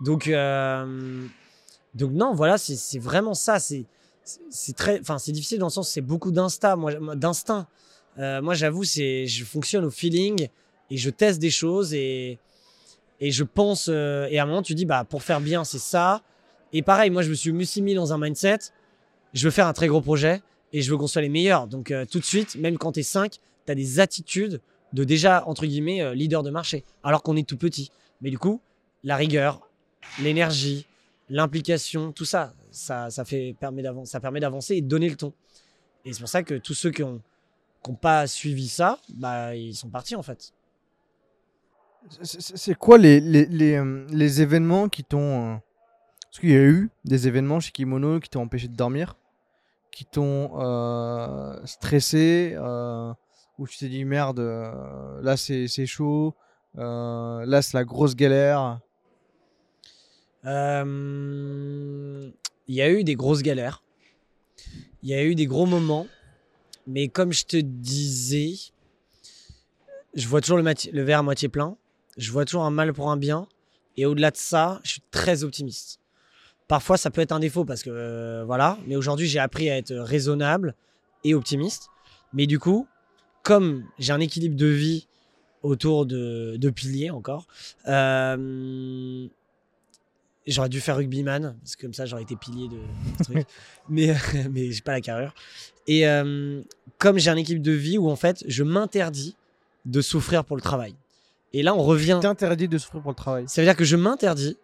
Donc, 0.00 0.28
euh, 0.28 1.26
donc 1.94 2.12
non, 2.12 2.32
voilà, 2.34 2.56
c'est 2.58 2.98
vraiment 2.98 3.34
ça. 3.34 3.58
C'est 3.58 3.86
c'est 4.50 4.76
très, 4.76 5.00
enfin, 5.00 5.18
c'est 5.18 5.32
difficile 5.32 5.58
dans 5.58 5.66
le 5.66 5.72
sens, 5.72 5.90
c'est 5.90 6.00
beaucoup 6.00 6.30
d'insta, 6.30 6.76
moi, 6.76 6.92
d'instinct. 7.14 7.66
Euh, 8.18 8.42
moi, 8.42 8.54
j'avoue, 8.54 8.84
c'est, 8.84 9.26
je 9.26 9.44
fonctionne 9.44 9.84
au 9.84 9.90
feeling 9.90 10.48
et 10.90 10.96
je 10.96 11.10
teste 11.10 11.38
des 11.38 11.50
choses 11.50 11.94
et 11.94 12.38
et 13.20 13.30
je 13.30 13.44
pense. 13.44 13.88
euh, 13.88 14.28
et 14.30 14.38
à 14.38 14.44
un 14.44 14.46
moment, 14.46 14.62
tu 14.62 14.74
dis, 14.74 14.84
bah, 14.84 15.04
pour 15.04 15.22
faire 15.22 15.40
bien, 15.40 15.64
c'est 15.64 15.78
ça. 15.78 16.22
Et 16.72 16.82
pareil, 16.82 17.10
moi, 17.10 17.22
je 17.22 17.30
me 17.30 17.34
suis 17.34 17.50
aussi 17.50 17.82
mis 17.82 17.94
dans 17.94 18.12
un 18.12 18.18
mindset. 18.18 18.58
Je 19.32 19.44
veux 19.44 19.50
faire 19.50 19.66
un 19.66 19.72
très 19.72 19.88
gros 19.88 20.00
projet 20.00 20.42
et 20.72 20.82
je 20.82 20.90
veux 20.90 20.96
qu'on 20.96 21.06
soit 21.06 21.22
les 21.22 21.28
meilleurs. 21.28 21.66
Donc, 21.66 21.90
euh, 21.90 22.04
tout 22.04 22.18
de 22.18 22.24
suite, 22.24 22.56
même 22.56 22.78
quand 22.78 22.92
tu 22.92 23.00
es 23.00 23.02
5, 23.02 23.32
tu 23.66 23.72
as 23.72 23.74
des 23.74 24.00
attitudes 24.00 24.60
de 24.92 25.04
déjà, 25.04 25.44
entre 25.46 25.66
guillemets, 25.66 26.02
euh, 26.02 26.14
leader 26.14 26.42
de 26.42 26.50
marché, 26.50 26.84
alors 27.02 27.22
qu'on 27.22 27.36
est 27.36 27.46
tout 27.46 27.56
petit. 27.56 27.90
Mais 28.20 28.30
du 28.30 28.38
coup, 28.38 28.60
la 29.04 29.16
rigueur, 29.16 29.68
l'énergie, 30.20 30.86
l'implication, 31.28 32.12
tout 32.12 32.24
ça, 32.24 32.54
ça, 32.70 33.10
ça, 33.10 33.24
fait, 33.24 33.54
permet 33.58 33.82
d'avancer 33.82 34.76
et 34.76 34.82
de 34.82 34.88
donner 34.88 35.08
le 35.08 35.16
ton. 35.16 35.32
Et 36.04 36.12
c'est 36.12 36.20
pour 36.20 36.28
ça 36.28 36.42
que 36.42 36.54
tous 36.54 36.74
ceux 36.74 36.90
qui 36.90 37.02
n'ont 37.02 37.20
pas 38.00 38.26
suivi 38.26 38.68
ça, 38.68 38.98
bah, 39.14 39.54
ils 39.54 39.74
sont 39.74 39.88
partis 39.88 40.16
en 40.16 40.22
fait. 40.22 40.52
C'est- 42.22 42.74
quoi 42.74 42.98
les, 42.98 43.20
les, 43.20 43.46
les, 43.46 43.74
euh, 43.76 44.06
les 44.10 44.42
événements 44.42 44.88
qui 44.88 45.04
t'ont. 45.04 45.54
euh, 45.54 45.56
Parce 46.24 46.40
qu'il 46.40 46.50
y 46.50 46.56
a 46.56 46.62
eu 46.64 46.90
des 47.04 47.26
événements 47.28 47.60
chez 47.60 47.70
Kimono 47.72 48.20
qui 48.20 48.28
t'ont 48.30 48.42
empêché 48.42 48.68
de 48.68 48.76
dormir, 48.76 49.16
qui 49.90 50.04
t'ont 50.04 50.60
euh, 50.60 51.54
stressé, 51.64 52.56
où 53.58 53.66
tu 53.66 53.78
t'es 53.78 53.88
dit 53.88 54.04
merde, 54.04 54.40
là 55.22 55.36
c'est 55.36 55.86
chaud, 55.86 56.34
là 56.74 57.60
c'est 57.62 57.74
la 57.76 57.84
grosse 57.84 58.14
galère. 58.14 58.80
Il 60.44 62.32
y 62.74 62.82
a 62.82 62.90
eu 62.90 63.04
des 63.04 63.14
grosses 63.14 63.42
galères. 63.42 63.82
Il 65.02 65.08
y 65.08 65.14
a 65.14 65.24
eu 65.24 65.34
des 65.34 65.46
gros 65.46 65.66
moments. 65.66 66.06
Mais 66.86 67.08
comme 67.08 67.32
je 67.32 67.44
te 67.44 67.56
disais, 67.58 68.54
je 70.14 70.26
vois 70.26 70.40
toujours 70.40 70.56
le, 70.58 70.64
le 70.64 71.02
verre 71.02 71.18
à 71.18 71.22
moitié 71.22 71.48
plein. 71.48 71.76
Je 72.18 72.30
vois 72.30 72.44
toujours 72.44 72.64
un 72.64 72.70
mal 72.70 72.92
pour 72.92 73.10
un 73.10 73.16
bien. 73.16 73.46
Et 73.96 74.06
au-delà 74.06 74.30
de 74.30 74.36
ça, 74.36 74.80
je 74.84 74.90
suis 74.92 75.02
très 75.10 75.44
optimiste. 75.44 76.00
Parfois, 76.68 76.98
ça 76.98 77.10
peut 77.10 77.20
être 77.22 77.32
un 77.32 77.40
défaut 77.40 77.64
parce 77.64 77.82
que 77.82 77.90
euh, 77.90 78.44
voilà. 78.44 78.78
Mais 78.86 78.96
aujourd'hui, 78.96 79.26
j'ai 79.26 79.38
appris 79.38 79.70
à 79.70 79.78
être 79.78 79.94
raisonnable 79.94 80.74
et 81.24 81.34
optimiste. 81.34 81.88
Mais 82.32 82.46
du 82.46 82.58
coup, 82.58 82.86
comme 83.42 83.84
j'ai 83.98 84.12
un 84.12 84.20
équilibre 84.20 84.56
de 84.56 84.66
vie 84.66 85.08
autour 85.62 86.04
de, 86.06 86.56
de 86.58 86.70
piliers 86.70 87.10
encore, 87.10 87.46
euh, 87.88 89.28
J'aurais 90.48 90.70
dû 90.70 90.80
faire 90.80 90.96
rugbyman, 90.96 91.56
parce 91.60 91.76
que 91.76 91.82
comme 91.82 91.92
ça, 91.92 92.06
j'aurais 92.06 92.22
été 92.22 92.34
pilier 92.34 92.68
de, 92.68 92.76
de 92.76 93.24
trucs. 93.24 93.46
mais 93.90 94.16
mais 94.50 94.72
j'ai 94.72 94.80
pas 94.80 94.92
la 94.92 95.02
carrure. 95.02 95.34
Et 95.86 96.08
euh, 96.08 96.62
comme 96.96 97.18
j'ai 97.18 97.28
un 97.30 97.36
équipe 97.36 97.60
de 97.60 97.72
vie 97.72 97.98
où, 97.98 98.08
en 98.08 98.16
fait, 98.16 98.42
je 98.48 98.64
m'interdis 98.64 99.36
de 99.84 100.00
souffrir 100.00 100.46
pour 100.46 100.56
le 100.56 100.62
travail. 100.62 100.94
Et 101.52 101.62
là, 101.62 101.74
on 101.74 101.82
revient. 101.82 102.18
T'interdis 102.20 102.68
de 102.68 102.78
souffrir 102.78 103.02
pour 103.02 103.10
le 103.10 103.16
travail. 103.16 103.44
Ça 103.48 103.60
veut 103.62 103.66
dire 103.66 103.76
que 103.76 103.84
je 103.84 103.96
m'interdis 103.96 104.56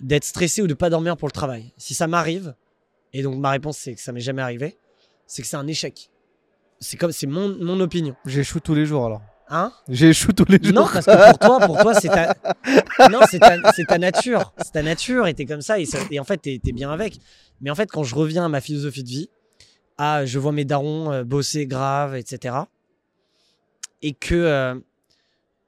d'être 0.00 0.24
stressé 0.24 0.62
ou 0.62 0.66
de 0.66 0.74
pas 0.74 0.88
dormir 0.90 1.16
pour 1.16 1.28
le 1.28 1.32
travail. 1.32 1.72
Si 1.76 1.92
ça 1.94 2.06
m'arrive, 2.06 2.54
et 3.12 3.22
donc 3.22 3.36
ma 3.36 3.50
réponse, 3.50 3.76
c'est 3.78 3.94
que 3.94 4.00
ça 4.00 4.12
m'est 4.12 4.20
jamais 4.20 4.40
arrivé, 4.42 4.78
c'est 5.26 5.42
que 5.42 5.48
c'est 5.48 5.56
un 5.56 5.66
échec. 5.66 6.10
C'est 6.80 6.96
comme, 6.96 7.12
c'est 7.12 7.26
mon, 7.26 7.54
mon 7.60 7.78
opinion. 7.80 8.14
J'échoue 8.24 8.60
tous 8.60 8.74
les 8.74 8.86
jours 8.86 9.04
alors. 9.06 9.20
Hein? 9.50 9.72
J'échoue 9.88 10.32
tous 10.32 10.46
les 10.48 10.62
jours. 10.62 10.72
non, 10.72 10.86
parce 10.90 11.04
que 11.04 11.30
pour 11.30 11.38
toi, 11.38 11.66
pour 11.66 11.76
toi, 11.78 11.92
c'est 11.94 12.08
ta, 12.08 12.34
non, 13.10 13.18
c'est 13.28 13.40
ta, 13.40 13.56
c'est 13.72 13.84
ta 13.84 13.98
nature, 13.98 14.54
c'est 14.58 14.72
ta 14.72 14.82
nature, 14.82 15.26
et 15.26 15.34
t'es 15.34 15.44
comme 15.44 15.60
ça, 15.60 15.78
et, 15.78 15.84
ça- 15.84 15.98
et 16.10 16.18
en 16.20 16.24
fait, 16.24 16.38
t'es, 16.38 16.60
t'es 16.62 16.72
bien 16.72 16.90
avec. 16.90 17.18
Mais 17.60 17.68
en 17.70 17.74
fait, 17.74 17.90
quand 17.90 18.04
je 18.04 18.14
reviens 18.14 18.44
à 18.44 18.48
ma 18.48 18.60
philosophie 18.60 19.02
de 19.02 19.08
vie, 19.08 19.28
à 19.98 20.24
je 20.24 20.38
vois 20.38 20.52
mes 20.52 20.64
darons 20.64 21.12
euh, 21.12 21.24
bosser 21.24 21.66
grave, 21.66 22.14
etc., 22.16 22.54
et 24.02 24.14
que 24.14 24.34
euh, 24.36 24.76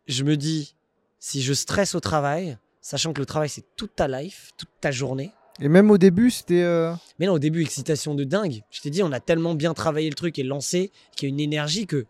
je 0.06 0.24
me 0.24 0.36
dis, 0.36 0.74
si 1.18 1.42
je 1.42 1.52
stresse 1.52 1.94
au 1.94 2.00
travail, 2.00 2.58
sachant 2.81 3.12
que 3.12 3.20
le 3.20 3.26
travail 3.26 3.48
c'est 3.48 3.64
toute 3.76 3.94
ta 3.94 4.08
life, 4.08 4.50
toute 4.56 4.70
ta 4.81 4.90
journée. 4.90 5.31
Et 5.60 5.68
même 5.68 5.90
au 5.90 5.98
début, 5.98 6.31
c'était. 6.31 6.62
euh, 6.62 6.94
Mais 7.18 7.26
non, 7.26 7.34
au 7.34 7.39
début, 7.39 7.60
excitation 7.62 8.14
de 8.14 8.24
dingue. 8.24 8.62
Je 8.70 8.81
t'ai 8.81 8.89
dit, 8.90 9.02
on 9.02 9.12
a 9.12 9.20
tellement 9.20 9.55
bien 9.55 9.74
travaillé 9.74 10.08
le 10.08 10.14
truc 10.14 10.39
et 10.39 10.42
lancé 10.42 10.90
qu'il 11.14 11.28
y 11.28 11.31
a 11.31 11.34
une 11.34 11.40
énergie 11.40 11.86
que 11.86 12.06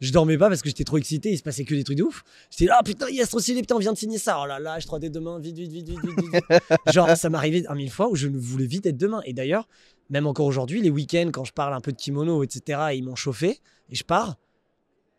je 0.00 0.12
dormais 0.12 0.36
pas 0.36 0.48
parce 0.48 0.60
que 0.60 0.68
j'étais 0.68 0.84
trop 0.84 0.98
excité. 0.98 1.30
Il 1.30 1.38
se 1.38 1.42
passait 1.42 1.64
que 1.64 1.74
des 1.74 1.82
trucs 1.82 1.96
de 1.96 2.02
ouf. 2.02 2.22
J'étais 2.50 2.66
là, 2.66 2.76
ah, 2.78 2.82
putain, 2.82 3.08
yes, 3.08 3.30
trop 3.30 3.40
stylé, 3.40 3.62
putain, 3.62 3.76
on 3.76 3.78
vient 3.78 3.94
de 3.94 3.98
signer 3.98 4.18
ça. 4.18 4.38
Oh 4.42 4.46
là 4.46 4.58
là, 4.58 4.78
H3D 4.78 5.10
demain, 5.10 5.38
vite, 5.38 5.56
vite, 5.56 5.72
vite, 5.72 5.88
vite, 5.88 5.98
vite, 5.98 6.20
vite. 6.20 6.44
vite. 6.50 6.92
Genre, 6.92 7.16
ça 7.16 7.30
m'arrivait 7.30 7.66
un 7.68 7.74
mille 7.74 7.90
fois 7.90 8.08
où 8.10 8.16
je 8.16 8.28
voulais 8.28 8.66
vite 8.66 8.84
être 8.84 8.98
demain. 8.98 9.22
Et 9.24 9.32
d'ailleurs, 9.32 9.66
même 10.10 10.26
encore 10.26 10.46
aujourd'hui, 10.46 10.82
les 10.82 10.90
week-ends, 10.90 11.30
quand 11.32 11.44
je 11.44 11.52
parle 11.54 11.72
un 11.72 11.80
peu 11.80 11.90
de 11.90 11.96
kimono, 11.96 12.44
etc., 12.44 12.90
ils 12.94 13.02
m'ont 13.02 13.16
chauffé 13.16 13.60
et 13.88 13.94
je 13.94 14.04
pars. 14.04 14.36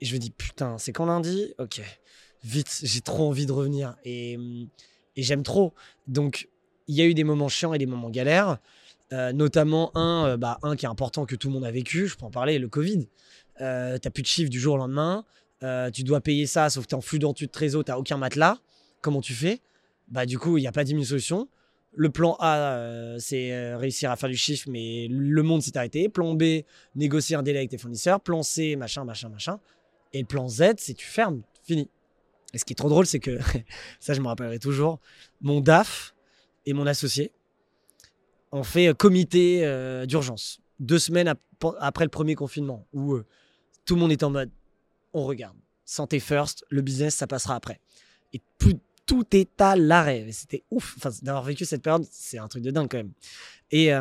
Et 0.01 0.05
je 0.05 0.13
me 0.13 0.19
dis, 0.19 0.31
putain, 0.31 0.77
c'est 0.77 0.91
quand 0.91 1.05
lundi? 1.05 1.53
Ok, 1.57 1.81
vite, 2.43 2.81
j'ai 2.83 3.01
trop 3.01 3.29
envie 3.29 3.45
de 3.45 3.51
revenir. 3.51 3.95
Et, 4.03 4.37
j'aime 5.15 5.43
trop. 5.43 5.73
Donc, 6.07 6.49
il 6.87 6.95
y 6.95 7.01
a 7.01 7.05
eu 7.05 7.13
des 7.13 7.23
moments 7.23 7.49
chiants 7.49 7.73
et 7.73 7.77
des 7.77 7.85
moments 7.85 8.09
galères. 8.09 8.59
Euh, 9.13 9.31
notamment 9.33 9.95
un, 9.95 10.29
euh, 10.29 10.37
bah, 10.37 10.57
un 10.63 10.75
qui 10.75 10.85
est 10.85 10.89
important 10.89 11.25
que 11.25 11.35
tout 11.35 11.47
le 11.47 11.53
monde 11.53 11.63
a 11.63 11.71
vécu, 11.71 12.07
je 12.07 12.17
peux 12.17 12.25
en 12.25 12.31
parler, 12.31 12.57
le 12.57 12.67
Covid. 12.67 13.07
Euh, 13.61 13.97
t'as 13.99 14.09
plus 14.09 14.23
de 14.23 14.27
chiffres 14.27 14.49
du 14.49 14.59
jour 14.59 14.75
au 14.75 14.77
lendemain, 14.77 15.23
tu 15.93 16.03
dois 16.03 16.21
payer 16.21 16.45
ça, 16.45 16.69
sauf 16.69 16.83
que 16.83 16.89
t'es 16.89 16.95
en 16.95 17.01
flux 17.01 17.19
dentu 17.19 17.45
de 17.47 17.51
trésor, 17.51 17.83
t'as 17.83 17.97
aucun 17.97 18.17
matelas. 18.17 18.57
Comment 19.01 19.21
tu 19.21 19.33
fais? 19.33 19.61
Bah 20.07 20.25
du 20.25 20.37
coup, 20.37 20.57
il 20.57 20.61
n'y 20.61 20.67
a 20.67 20.71
pas 20.71 20.83
10 20.83 20.91
000 20.91 21.03
solutions. 21.03 21.47
Le 21.95 22.09
plan 22.09 22.35
A, 22.39 23.15
c'est 23.19 23.75
réussir 23.75 24.11
à 24.11 24.15
faire 24.15 24.29
du 24.29 24.37
chiffre, 24.37 24.69
mais 24.69 25.07
le 25.09 25.41
monde 25.41 25.61
s'est 25.63 25.75
arrêté. 25.77 26.09
Plan 26.09 26.35
B, 26.35 26.43
négocier 26.95 27.35
un 27.35 27.41
délai 27.41 27.59
avec 27.59 27.71
tes 27.71 27.77
fournisseurs. 27.77 28.19
Plan 28.19 28.43
C, 28.43 28.75
machin, 28.75 29.05
machin, 29.05 29.29
machin. 29.29 29.59
Et 30.15 30.19
le 30.21 30.25
plan 30.25 30.47
Z, 30.47 30.75
c'est 30.77 30.93
tu 30.93 31.05
fermes, 31.05 31.41
fini. 31.63 31.89
Et 32.53 32.57
ce 32.57 32.63
qui 32.63 32.71
est 32.71 32.75
trop 32.75 32.87
drôle, 32.87 33.05
c'est 33.05 33.19
que, 33.19 33.37
ça 33.99 34.13
je 34.13 34.21
me 34.21 34.27
rappellerai 34.27 34.59
toujours, 34.59 34.99
mon 35.41 35.59
DAF 35.59 36.15
et 36.65 36.71
mon 36.71 36.87
associé 36.87 37.33
ont 38.53 38.63
fait 38.63 38.87
euh, 38.87 38.93
comité 38.93 39.65
euh, 39.65 40.05
d'urgence. 40.05 40.61
Deux 40.79 40.99
semaines 40.99 41.27
ap- 41.27 41.41
après 41.79 42.05
le 42.05 42.09
premier 42.09 42.35
confinement, 42.35 42.87
où 42.93 43.15
euh, 43.15 43.25
tout 43.83 43.95
le 43.95 43.99
monde 44.01 44.11
est 44.13 44.23
en 44.23 44.29
mode 44.29 44.51
on 45.13 45.25
regarde. 45.25 45.57
Santé 45.83 46.19
first, 46.21 46.65
le 46.69 46.81
business, 46.81 47.15
ça 47.15 47.27
passera 47.27 47.55
après. 47.55 47.81
Et 48.33 48.41
tout 49.05 49.27
est 49.35 49.61
à 49.61 49.75
l'arrêt. 49.75 50.27
C'était 50.31 50.63
ouf. 50.71 50.97
D'avoir 51.21 51.43
vécu 51.43 51.63
cette 51.65 51.81
période, 51.81 52.05
c'est 52.09 52.37
un 52.37 52.47
truc 52.47 52.63
de 52.63 52.71
dingue 52.71 52.89
quand 52.89 52.97
même. 52.97 53.11
Et, 53.71 53.91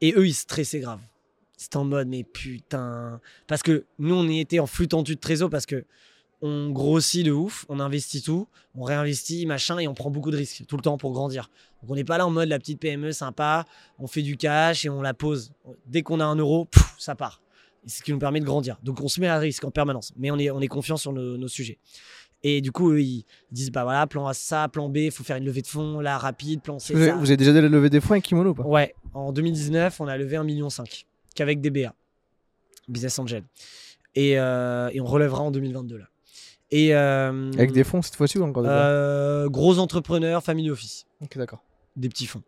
et 0.00 0.14
eux, 0.16 0.26
ils 0.26 0.34
stressaient 0.34 0.80
grave. 0.80 1.00
C'était 1.62 1.76
en 1.76 1.84
mode, 1.84 2.08
mais 2.08 2.24
putain. 2.24 3.20
Parce 3.46 3.62
que 3.62 3.84
nous, 4.00 4.16
on 4.16 4.24
y 4.26 4.40
était 4.40 4.58
en 4.58 4.66
flux 4.66 4.88
tendu 4.88 5.14
de 5.14 5.20
trésor 5.20 5.48
parce 5.48 5.64
que 5.64 5.84
on 6.40 6.70
grossit 6.70 7.24
de 7.24 7.30
ouf, 7.30 7.64
on 7.68 7.78
investit 7.78 8.20
tout, 8.20 8.48
on 8.74 8.82
réinvestit, 8.82 9.46
machin, 9.46 9.78
et 9.78 9.86
on 9.86 9.94
prend 9.94 10.10
beaucoup 10.10 10.32
de 10.32 10.36
risques 10.36 10.64
tout 10.66 10.76
le 10.76 10.82
temps 10.82 10.98
pour 10.98 11.12
grandir. 11.12 11.50
Donc 11.80 11.92
on 11.92 11.94
n'est 11.94 12.02
pas 12.02 12.18
là 12.18 12.26
en 12.26 12.30
mode 12.30 12.48
la 12.48 12.58
petite 12.58 12.80
PME 12.80 13.12
sympa, 13.12 13.64
on 14.00 14.08
fait 14.08 14.22
du 14.22 14.36
cash 14.36 14.84
et 14.84 14.88
on 14.88 15.02
la 15.02 15.14
pose. 15.14 15.52
Dès 15.86 16.02
qu'on 16.02 16.18
a 16.18 16.24
un 16.24 16.34
euro, 16.34 16.66
ça 16.98 17.14
part. 17.14 17.40
C'est 17.86 17.98
ce 17.98 18.02
qui 18.02 18.10
nous 18.10 18.18
permet 18.18 18.40
de 18.40 18.44
grandir. 18.44 18.76
Donc 18.82 19.00
on 19.00 19.06
se 19.06 19.20
met 19.20 19.28
à 19.28 19.38
risque 19.38 19.62
en 19.62 19.70
permanence, 19.70 20.12
mais 20.16 20.32
on 20.32 20.38
est, 20.38 20.50
on 20.50 20.60
est 20.60 20.66
confiant 20.66 20.96
sur 20.96 21.12
nos, 21.12 21.36
nos 21.36 21.48
sujets. 21.48 21.78
Et 22.42 22.60
du 22.60 22.72
coup, 22.72 22.90
eux, 22.90 23.02
ils 23.02 23.24
disent 23.52 23.70
bah 23.70 23.84
voilà, 23.84 24.08
plan 24.08 24.26
A, 24.26 24.34
ça, 24.34 24.68
plan 24.68 24.88
B, 24.88 24.96
il 24.96 25.10
faut 25.12 25.22
faire 25.22 25.36
une 25.36 25.44
levée 25.44 25.62
de 25.62 25.68
fonds, 25.68 26.00
là, 26.00 26.18
rapide, 26.18 26.60
plan 26.60 26.80
C, 26.80 26.92
Vous 26.92 27.00
avez, 27.00 27.10
ça. 27.10 27.16
vous 27.16 27.26
avez 27.30 27.36
déjà 27.36 27.52
levé 27.52 27.88
des 27.88 28.00
fonds 28.00 28.14
avec 28.14 28.24
Kimono 28.24 28.50
ou 28.50 28.54
pas? 28.54 28.64
Ouais, 28.64 28.96
en 29.14 29.32
2019, 29.32 30.00
on 30.00 30.08
a 30.08 30.16
levé 30.16 30.36
1,5 30.38 30.44
million 30.44 30.68
qu'avec 31.34 31.60
DBA, 31.60 31.94
Business 32.88 33.18
Angel. 33.18 33.44
Et, 34.14 34.38
euh, 34.38 34.90
et 34.92 35.00
on 35.00 35.06
relèvera 35.06 35.40
en 35.42 35.50
2022 35.50 35.96
là. 35.98 36.08
Et 36.70 36.94
euh, 36.94 37.50
Avec 37.52 37.72
des 37.72 37.84
fonds 37.84 38.00
cette 38.02 38.16
fois-ci 38.16 38.38
ou 38.38 38.44
encore 38.44 38.62
des 38.62 38.68
euh, 38.70 39.48
gros 39.48 39.78
entrepreneurs, 39.78 40.42
family 40.42 40.70
office, 40.70 41.06
Ok, 41.20 41.36
d'accord. 41.36 41.62
des 41.96 42.08
petits 42.08 42.26
fonds. 42.26 42.42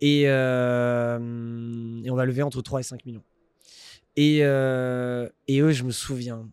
Et, 0.00 0.24
euh, 0.28 1.18
et 2.04 2.10
on 2.10 2.14
va 2.14 2.24
lever 2.24 2.42
entre 2.42 2.62
3 2.62 2.80
et 2.80 2.82
5 2.84 3.04
millions. 3.04 3.24
Et, 4.16 4.40
euh, 4.42 5.28
et 5.48 5.60
eux, 5.60 5.72
je 5.72 5.82
me 5.84 5.90
souviens, 5.90 6.48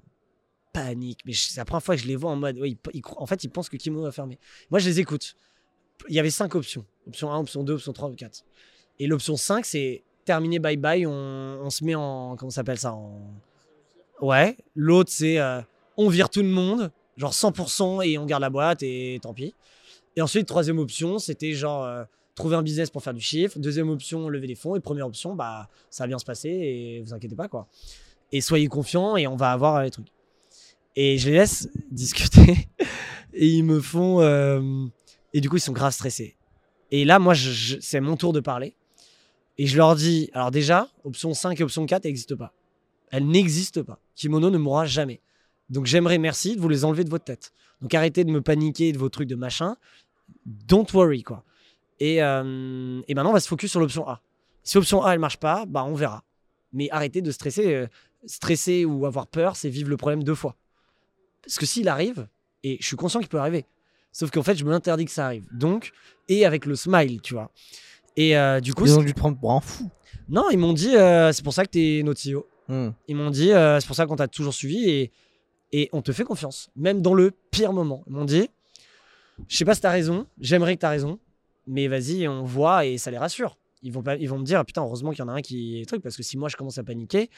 panique. 0.74 1.20
Mais 1.26 1.34
c'est 1.34 1.58
la 1.58 1.66
première 1.66 1.84
fois 1.84 1.96
que 1.96 2.02
je 2.02 2.08
les 2.08 2.16
vois 2.16 2.32
en 2.32 2.36
mode. 2.36 2.58
ouais, 2.60 2.72
ils- 2.72 2.78
ils 2.94 3.02
en 3.18 3.26
fait, 3.26 3.44
ils 3.44 3.50
pensent 3.50 3.70
que 3.70 3.78
Kimono 3.78 4.04
va 4.04 4.12
fermer. 4.12 4.40
Moi, 4.72 4.80
je 4.80 4.88
les 4.90 5.00
écoute. 5.00 5.36
Il 6.10 6.16
y 6.16 6.20
avait 6.20 6.30
cinq 6.32 6.56
options 6.56 6.86
option 7.08 7.32
1, 7.32 7.38
option 7.40 7.64
2, 7.64 7.74
option 7.74 7.94
3, 7.94 8.10
option 8.10 8.28
4. 8.28 8.44
Et 9.00 9.06
l'option 9.08 9.38
5, 9.38 9.66
c'est 9.66 10.04
terminé, 10.26 10.60
bye 10.60 10.78
bye, 10.78 11.06
on, 11.06 11.12
on 11.12 11.70
se 11.70 11.84
met 11.84 11.96
en. 11.96 12.36
Comment 12.36 12.50
s'appelle 12.50 12.80
ça 12.80 12.94
en... 12.94 13.22
Ouais. 14.22 14.58
L'autre, 14.76 15.12
c'est 15.14 15.40
euh, 15.40 15.62
on 15.98 16.10
vire 16.10 16.30
tout 16.30 16.42
le 16.42 16.50
monde 16.50 16.92
Genre 17.18 17.32
100% 17.32 18.06
et 18.06 18.18
on 18.18 18.26
garde 18.26 18.42
la 18.42 18.50
boîte 18.50 18.84
et 18.84 19.20
tant 19.22 19.34
pis. 19.34 19.54
Et 20.18 20.22
ensuite, 20.22 20.48
troisième 20.48 20.80
option, 20.80 21.18
c'était 21.18 21.54
genre 21.54 21.86
euh, 21.86 22.04
trouver 22.36 22.58
un 22.58 22.62
business 22.62 22.90
pour 22.90 23.02
faire 23.02 23.14
du 23.14 23.22
chiffre. 23.22 23.58
Deuxième 23.58 23.90
option, 23.90 24.28
lever 24.28 24.48
des 24.48 24.56
fonds. 24.56 24.76
Et 24.76 24.82
première 24.82 25.08
option, 25.08 25.34
bah, 25.34 25.70
ça 25.90 26.04
va 26.04 26.08
bien 26.10 26.20
se 26.20 26.26
passer 26.26 26.50
et 26.50 27.02
vous 27.02 27.14
inquiétez 27.14 27.36
pas, 27.36 27.48
quoi. 27.48 27.68
Et 28.34 28.42
soyez 28.42 28.68
confiants 28.68 29.16
et 29.16 29.28
on 29.28 29.38
va 29.38 29.54
avoir 29.54 29.78
euh, 29.78 29.84
les 29.84 29.92
trucs. 29.92 30.10
Et 30.98 31.18
je 31.18 31.30
les 31.30 31.38
laisse 31.38 31.70
discuter 31.92 32.68
et 33.34 33.48
ils 33.48 33.64
me 33.64 33.80
font. 33.80 34.22
et 35.34 35.40
du 35.40 35.50
coup, 35.50 35.56
ils 35.56 35.62
sont 35.62 35.72
grave 35.72 35.94
stressés. 35.94 36.36
Et 36.92 37.06
là, 37.06 37.18
moi, 37.18 37.34
c'est 37.80 38.02
mon 38.02 38.18
tour 38.18 38.34
de 38.34 38.42
parler. 38.42 38.76
Et 39.58 39.68
je 39.68 39.78
leur 39.78 39.96
dis 39.96 40.30
alors, 40.34 40.52
déjà, 40.52 40.90
option 41.04 41.34
5 41.34 41.60
et 41.60 41.64
option 41.64 41.86
4 41.86 42.06
n'existent 42.06 42.36
pas. 42.36 42.54
Elles 43.12 43.28
n'existent 43.28 43.84
pas. 43.84 44.00
Kimono 44.16 44.50
ne 44.50 44.58
mourra 44.58 44.86
jamais. 44.86 45.22
Donc, 45.70 45.86
j'aimerais, 45.86 46.18
merci, 46.18 46.56
de 46.56 46.62
vous 46.62 46.70
les 46.70 46.86
enlever 46.86 47.04
de 47.04 47.10
votre 47.10 47.26
tête. 47.26 47.52
Donc, 47.82 47.94
arrêtez 47.94 48.24
de 48.24 48.32
me 48.32 48.42
paniquer 48.42 48.92
de 48.92 48.98
vos 48.98 49.10
trucs 49.10 49.28
de 49.28 49.36
machin. 49.36 49.78
Don't 50.46 50.86
worry, 50.94 51.24
quoi. 51.24 51.44
Et, 52.00 52.22
euh, 52.22 53.02
et 53.08 53.14
maintenant, 53.16 53.32
on 53.32 53.34
va 53.34 53.40
se 53.40 53.48
focus 53.48 53.72
sur 53.72 53.80
l'option 53.80 54.08
A. 54.08 54.22
Si 54.64 54.78
option 54.78 55.04
A, 55.04 55.14
elle 55.14 55.20
marche 55.20 55.38
pas, 55.38 55.66
bah, 55.66 55.84
on 55.84 55.94
verra. 55.96 56.24
Mais 56.74 56.90
arrêtez 56.92 57.22
de 57.22 57.32
stresser. 57.32 57.74
euh, 57.74 57.88
stresser 58.26 58.86
ou 58.86 59.06
avoir 59.06 59.28
peur, 59.28 59.56
c'est 59.56 59.70
vivre 59.70 59.90
le 59.90 59.98
problème 59.98 60.24
deux 60.24 60.36
fois. 60.36 60.56
Parce 61.44 61.58
que 61.58 61.66
s'il 61.66 61.88
arrive, 61.88 62.28
et 62.64 62.78
je 62.80 62.86
suis 62.86 62.96
conscient 62.96 63.20
qu'il 63.20 63.30
peut 63.30 63.40
arriver, 63.40 63.66
sauf 64.12 64.32
qu'en 64.32 64.44
fait, 64.44 64.56
je 64.56 64.66
me 64.66 64.72
l'interdis 64.72 65.06
que 65.06 65.12
ça 65.12 65.26
arrive. 65.26 65.48
Donc, 65.52 65.92
et 66.28 66.46
avec 66.46 66.66
le 66.66 66.76
smile, 66.76 67.22
tu 67.22 67.34
vois. 67.34 67.52
Et 68.18 68.38
euh, 68.38 68.60
du 68.60 68.74
coup, 68.74 68.86
Ils 68.86 68.98
ont 68.98 69.04
dû 69.04 69.14
te 69.14 69.20
prendre 69.20 69.38
pour 69.38 69.52
un 69.52 69.60
fou. 69.60 69.90
non, 70.30 70.50
ils 70.52 70.58
m'ont 70.58 70.74
dit, 70.74 70.96
euh, 70.96 71.32
c'est 71.32 71.44
pour 71.44 71.54
ça 71.54 71.66
que 71.66 71.72
t'es 71.72 72.02
notre 72.04 72.22
CEO. 72.22 72.48
Hmm. 72.68 72.90
Ils 73.08 73.16
m'ont 73.16 73.30
dit, 73.30 73.52
euh, 73.52 73.80
c'est 73.80 73.88
pour 73.88 73.96
ça 73.96 74.06
qu'on 74.06 74.16
t'a 74.16 74.28
toujours 74.28 74.54
suivi 74.54 74.90
et, 74.90 75.12
et 75.72 75.90
on 75.94 76.02
te 76.02 76.12
fait 76.12 76.24
confiance, 76.24 76.70
même 76.76 77.02
dans 77.02 77.14
le 77.14 77.32
pire 77.52 77.74
moment. 77.74 78.04
Ils 78.08 78.14
m'ont 78.14 78.26
dit, 78.26 78.50
je 79.48 79.58
sais 79.58 79.66
pas 79.66 79.76
si 79.76 79.82
t'as 79.82 79.92
raison, 79.92 80.26
j'aimerais 80.40 80.76
que 80.76 80.82
t'as 80.82 80.90
raison, 80.90 81.20
mais 81.68 81.88
vas-y, 81.88 82.28
on 82.28 82.44
voit 82.44 82.86
et 82.86 82.98
ça 82.98 83.12
les 83.12 83.18
rassure. 83.18 83.58
Ils 83.84 83.92
vont, 83.92 84.02
pas, 84.02 84.16
ils 84.16 84.28
vont 84.28 84.40
me 84.40 84.46
dire, 84.46 84.66
putain, 84.66 84.82
heureusement 84.82 85.12
qu'il 85.12 85.20
y 85.20 85.22
en 85.22 85.28
a 85.28 85.34
un 85.34 85.42
qui 85.42 85.80
est 85.82 85.86
truc, 85.86 86.02
parce 86.02 86.18
que 86.18 86.24
si 86.24 86.38
moi 86.38 86.50
je 86.50 86.56
commence 86.56 86.78
à 86.78 86.84
paniquer, 86.84 87.30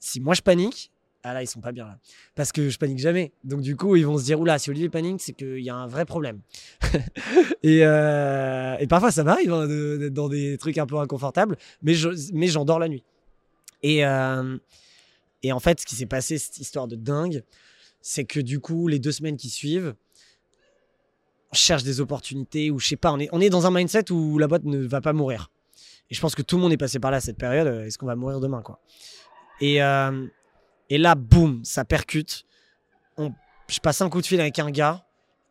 si 0.00 0.20
moi 0.20 0.34
je 0.34 0.42
panique, 0.42 0.90
ah 1.26 1.32
là, 1.34 1.42
ils 1.42 1.46
sont 1.46 1.60
pas 1.60 1.72
bien 1.72 1.86
là. 1.86 1.98
Parce 2.34 2.52
que 2.52 2.68
je 2.68 2.78
panique 2.78 2.98
jamais. 2.98 3.32
Donc 3.44 3.62
du 3.62 3.76
coup, 3.76 3.96
ils 3.96 4.06
vont 4.06 4.18
se 4.18 4.24
dire, 4.24 4.38
oula, 4.38 4.58
si 4.58 4.68
Olivier 4.70 4.90
panique, 4.90 5.20
c'est 5.22 5.32
qu'il 5.32 5.60
y 5.60 5.70
a 5.70 5.74
un 5.74 5.86
vrai 5.86 6.04
problème. 6.04 6.40
et, 7.62 7.80
euh, 7.82 8.76
et 8.78 8.86
parfois, 8.86 9.10
ça 9.10 9.24
m'arrive 9.24 9.52
hein, 9.52 9.66
d'être 9.66 10.12
dans 10.12 10.28
des 10.28 10.58
trucs 10.58 10.76
un 10.78 10.86
peu 10.86 10.98
inconfortables, 10.98 11.56
mais 11.82 11.94
je- 11.94 12.32
mais 12.34 12.46
j'endors 12.46 12.78
la 12.78 12.88
nuit. 12.88 13.02
Et, 13.82 14.04
euh, 14.06 14.56
et 15.42 15.52
en 15.52 15.60
fait, 15.60 15.80
ce 15.80 15.86
qui 15.86 15.94
s'est 15.94 16.06
passé, 16.06 16.38
cette 16.38 16.58
histoire 16.58 16.88
de 16.88 16.96
dingue, 16.96 17.42
c'est 18.02 18.24
que 18.24 18.40
du 18.40 18.60
coup, 18.60 18.86
les 18.86 18.98
deux 18.98 19.12
semaines 19.12 19.36
qui 19.38 19.48
suivent, 19.48 19.94
on 21.52 21.54
cherche 21.56 21.84
des 21.84 22.00
opportunités 22.00 22.70
ou 22.70 22.78
je 22.78 22.86
sais 22.88 22.96
pas, 22.96 23.12
on 23.12 23.40
est, 23.40 23.50
dans 23.50 23.66
un 23.66 23.70
mindset 23.70 24.10
où 24.12 24.38
la 24.38 24.46
boîte 24.46 24.64
ne 24.64 24.78
va 24.86 25.00
pas 25.00 25.12
mourir. 25.12 25.50
Et 26.10 26.14
je 26.14 26.20
pense 26.20 26.34
que 26.34 26.42
tout 26.42 26.56
le 26.56 26.62
monde 26.62 26.72
est 26.72 26.76
passé 26.76 26.98
par 26.98 27.10
là 27.10 27.20
cette 27.20 27.38
période. 27.38 27.66
euh, 27.66 27.84
Est-ce 27.86 27.96
qu'on 27.96 28.06
va 28.06 28.16
mourir 28.16 28.40
demain, 28.40 28.60
quoi? 28.60 28.80
Et, 29.60 29.80
et 30.90 30.98
là, 30.98 31.14
boum, 31.14 31.64
ça 31.64 31.84
percute. 31.84 32.44
Je 33.18 33.78
passe 33.80 34.00
un 34.02 34.10
coup 34.10 34.20
de 34.20 34.26
fil 34.26 34.40
avec 34.40 34.58
un 34.58 34.70
gars 34.70 35.06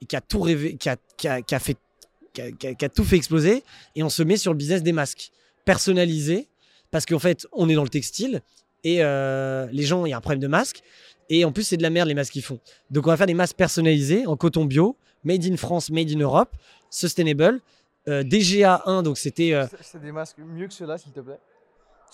qui 0.07 0.15
a 0.15 0.21
tout 0.21 0.43
fait, 0.45 0.75
qui 0.77 0.89
a- 0.89 2.89
tout 2.89 3.03
fait 3.03 3.15
exploser. 3.15 3.63
Et 3.95 4.03
on 4.03 4.09
se 4.09 4.21
met 4.23 4.37
sur 4.37 4.51
le 4.51 4.57
business 4.57 4.83
des 4.83 4.91
masques 4.91 5.31
personnalisés 5.65 6.47
parce 6.91 7.05
qu'en 7.05 7.19
fait, 7.19 7.47
on 7.51 7.69
est 7.69 7.75
dans 7.75 7.83
le 7.83 7.89
textile 7.89 8.41
et 8.83 9.03
euh, 9.03 9.67
les 9.71 9.83
gens, 9.83 10.05
il 10.05 10.09
y 10.09 10.13
a 10.13 10.17
un 10.17 10.21
problème 10.21 10.41
de 10.41 10.47
masques. 10.47 10.81
Et 11.29 11.45
en 11.45 11.51
plus, 11.51 11.63
c'est 11.63 11.77
de 11.77 11.83
la 11.83 11.89
merde 11.89 12.07
les 12.09 12.13
masques 12.13 12.33
qu'ils 12.33 12.43
font. 12.43 12.59
Donc, 12.91 13.07
on 13.07 13.09
va 13.09 13.17
faire 13.17 13.27
des 13.27 13.33
masques 13.33 13.55
personnalisés 13.55 14.27
en 14.27 14.35
coton 14.35 14.65
bio, 14.65 14.97
made 15.23 15.43
in 15.45 15.55
France, 15.57 15.89
made 15.89 16.11
in 16.11 16.19
Europe, 16.19 16.53
sustainable. 16.89 17.61
Euh, 18.09 18.23
DGA 18.23 18.83
1, 18.85 19.01
donc 19.03 19.17
c'était. 19.17 19.53
euh, 19.53 19.65
C'est 19.81 20.01
des 20.01 20.11
masques 20.11 20.37
mieux 20.39 20.67
que 20.67 20.73
ceux-là, 20.73 20.97
s'il 20.97 21.13
te 21.13 21.21
plaît. 21.21 21.39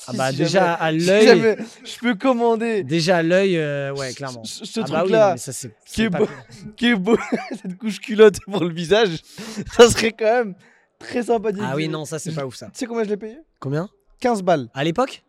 Ah 0.08 0.14
bah, 0.14 0.32
Si 0.32 0.38
déjà 0.38 0.74
à 0.76 0.98
jamais- 0.98 1.56
l'œil. 1.56 1.66
je 1.84 2.00
peux 2.00 2.16
commander 2.16 2.84
Déjà 2.84 3.18
à 3.18 3.24
l'œil, 3.24 3.58
euh, 3.58 3.94
ouais, 3.94 4.14
clairement. 4.14 4.44
ce, 4.44 4.66
ce 4.66 4.80
Ah 4.80 4.84
bah 4.84 4.90
oui, 4.94 5.00
truc-là 5.00 5.38
ça, 5.38 5.52
c'est- 5.52 5.76
qui 5.86 6.04
est 6.04 6.10
beau. 6.10 6.28
qui 6.78 6.88
est 6.88 6.96
beau, 6.96 7.18
cette 7.62 7.78
couche 7.78 8.00
culotte 8.00 8.40
pour 8.46 8.64
le 8.64 8.74
visage, 8.74 9.10
ça 9.74 9.90
serait 9.90 10.12
quand 10.12 10.26
même 10.26 10.56
très 11.00 11.24
sympathique. 11.24 11.62
Ah 11.64 11.76
oui, 11.76 11.88
non, 11.88 12.06
ça, 12.06 12.20
c'est 12.20 12.32
pas 12.34 12.46
ouf, 12.46 12.56
ça. 12.56 12.68
Tu 12.68 12.72
sais 12.76 12.86
combien 12.86 13.04
je 13.04 13.10
l'ai 13.10 13.18
payé? 13.18 13.38
Combien? 13.60 13.90
15 14.20 14.42
balles. 14.44 14.70
À 14.74 14.84
l'époque? 14.84 15.24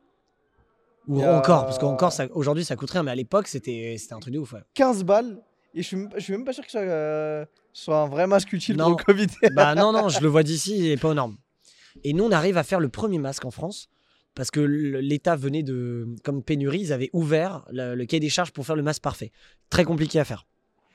Ou 1.09 1.23
encore 1.25 1.65
Parce 1.65 1.79
qu'encore, 1.79 2.13
ça- 2.13 2.27
aujourd'hui, 2.33 2.65
ça 2.65 2.77
coûte 2.77 2.91
rien, 2.91 3.03
mais 3.03 3.11
à 3.11 3.15
l'époque, 3.17 3.49
c'était 3.49 3.97
un 4.13 4.21
truc 4.21 4.33
de 4.35 4.39
ouf. 4.39 4.53
ouais. 4.53 4.61
15 4.75 5.03
balles. 5.05 5.39
Et 5.75 5.83
je 5.83 5.87
suis, 5.87 5.97
même 5.97 6.09
pas- 6.09 6.19
je 6.19 6.25
suis 6.25 6.33
même 6.33 6.45
pas 6.45 6.53
sûr 6.53 6.65
que 6.65 6.71
ce 6.71 6.79
soit, 6.79 6.87
euh, 6.89 7.45
soit 7.73 7.99
un 7.99 8.09
vrai 8.09 8.27
masque 8.27 8.53
utile 8.53 8.77
Non. 8.77 8.91
pour 8.91 8.99
le 8.99 9.05
Covid. 9.05 9.27
bah 9.55 9.75
non, 9.77 9.93
non, 9.93 10.09
je 10.09 10.21
le 10.21 10.29
vois 10.29 10.43
d'ici, 10.43 10.77
il 10.79 10.91
est 10.91 10.97
pas 10.97 11.09
aux 11.09 11.15
normes. 11.15 11.37
Et 12.05 12.13
nous, 12.13 12.25
on 12.25 12.33
arrive 12.33 12.57
à 12.57 12.63
faire 12.65 12.81
le 12.81 12.89
premier 12.89 13.19
masque 13.19 13.45
en 13.45 13.51
France 13.53 13.89
parce 14.35 14.51
que 14.51 14.61
l'État 14.61 15.37
venait 15.37 15.63
de, 15.63 16.09
comme 16.25 16.43
pénurie, 16.43 16.81
ils 16.81 16.93
avaient 16.93 17.11
ouvert 17.13 17.67
le, 17.71 17.95
le 17.95 18.07
cahier 18.07 18.21
des 18.21 18.29
charges 18.29 18.53
pour 18.53 18.65
faire 18.65 18.77
le 18.77 18.83
masque 18.83 19.03
parfait. 19.03 19.33
Très 19.69 19.85
compliqué 19.85 20.19
à 20.19 20.25
faire. 20.25 20.47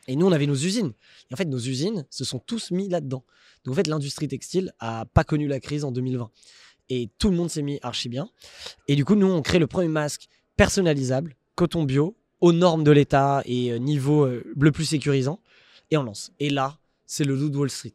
Et 0.07 0.15
nous, 0.15 0.25
on 0.25 0.31
avait 0.31 0.47
nos 0.47 0.55
usines. 0.55 0.93
Et 1.29 1.33
en 1.33 1.37
fait, 1.37 1.45
nos 1.45 1.59
usines 1.59 2.05
se 2.09 2.23
sont 2.23 2.39
tous 2.39 2.71
mis 2.71 2.89
là-dedans. 2.89 3.23
Donc 3.63 3.73
en 3.73 3.75
fait, 3.75 3.87
l'industrie 3.87 4.27
textile 4.27 4.71
a 4.79 5.05
pas 5.05 5.23
connu 5.23 5.47
la 5.47 5.59
crise 5.59 5.83
en 5.83 5.91
2020. 5.91 6.29
Et 6.89 7.09
tout 7.17 7.29
le 7.29 7.35
monde 7.35 7.49
s'est 7.49 7.63
mis 7.63 7.79
archi 7.81 8.09
bien. 8.09 8.29
Et 8.87 8.95
du 8.95 9.05
coup, 9.05 9.15
nous, 9.15 9.27
on 9.27 9.41
crée 9.41 9.59
le 9.59 9.67
premier 9.67 9.87
masque 9.87 10.27
personnalisable, 10.55 11.35
coton 11.55 11.83
bio, 11.83 12.15
aux 12.41 12.53
normes 12.53 12.83
de 12.83 12.91
l'État 12.91 13.41
et 13.45 13.71
euh, 13.71 13.77
niveau 13.77 14.25
euh, 14.25 14.43
le 14.55 14.71
plus 14.71 14.85
sécurisant. 14.85 15.41
Et 15.89 15.97
on 15.97 16.03
lance. 16.03 16.31
Et 16.39 16.49
là, 16.49 16.77
c'est 17.05 17.23
le 17.23 17.35
loup 17.35 17.49
de 17.49 17.57
Wall 17.57 17.69
Street. 17.69 17.93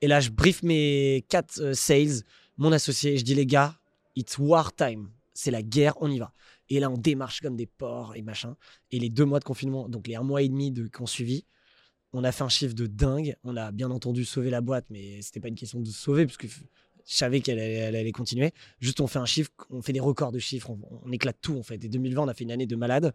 Et 0.00 0.06
là, 0.06 0.20
je 0.20 0.30
brief 0.30 0.62
mes 0.62 1.24
quatre 1.28 1.60
euh, 1.60 1.74
sales, 1.74 2.22
mon 2.56 2.72
associé, 2.72 3.16
je 3.16 3.24
dis 3.24 3.34
les 3.34 3.46
gars, 3.46 3.79
it's 4.16 4.38
war 4.38 4.74
time. 4.74 5.10
C'est 5.32 5.50
la 5.50 5.62
guerre, 5.62 5.94
on 6.00 6.10
y 6.10 6.18
va. 6.18 6.34
Et 6.68 6.80
là, 6.80 6.90
on 6.90 6.96
démarche 6.96 7.40
comme 7.40 7.56
des 7.56 7.66
porcs 7.66 8.14
et 8.16 8.22
machin. 8.22 8.56
Et 8.90 8.98
les 8.98 9.10
deux 9.10 9.24
mois 9.24 9.40
de 9.40 9.44
confinement, 9.44 9.88
donc 9.88 10.06
les 10.06 10.14
un 10.14 10.22
mois 10.22 10.42
et 10.42 10.48
demi 10.48 10.70
de 10.70 10.86
qu'on 10.88 11.06
suivi, 11.06 11.46
on 12.12 12.24
a 12.24 12.32
fait 12.32 12.44
un 12.44 12.48
chiffre 12.48 12.74
de 12.74 12.86
dingue. 12.86 13.36
On 13.44 13.56
a 13.56 13.72
bien 13.72 13.90
entendu 13.90 14.24
sauvé 14.24 14.50
la 14.50 14.60
boîte, 14.60 14.86
mais 14.90 15.22
c'était 15.22 15.40
pas 15.40 15.48
une 15.48 15.54
question 15.54 15.80
de 15.80 15.88
sauver, 15.88 16.26
parce 16.26 16.36
que 16.36 16.46
je 16.46 17.14
savais 17.16 17.40
qu'elle 17.40 17.58
allait, 17.58 18.12
continuer. 18.12 18.52
Juste, 18.80 19.00
on 19.00 19.06
fait 19.06 19.18
un 19.18 19.26
chiffre, 19.26 19.50
on 19.70 19.82
fait 19.82 19.92
des 19.92 20.00
records 20.00 20.32
de 20.32 20.38
chiffres, 20.38 20.70
on, 20.70 21.10
éclate 21.12 21.38
tout 21.40 21.58
en 21.58 21.62
fait. 21.62 21.82
Et 21.84 21.88
2020, 21.88 22.22
on 22.22 22.28
a 22.28 22.34
fait 22.34 22.44
une 22.44 22.52
année 22.52 22.66
de 22.66 22.76
malade. 22.76 23.12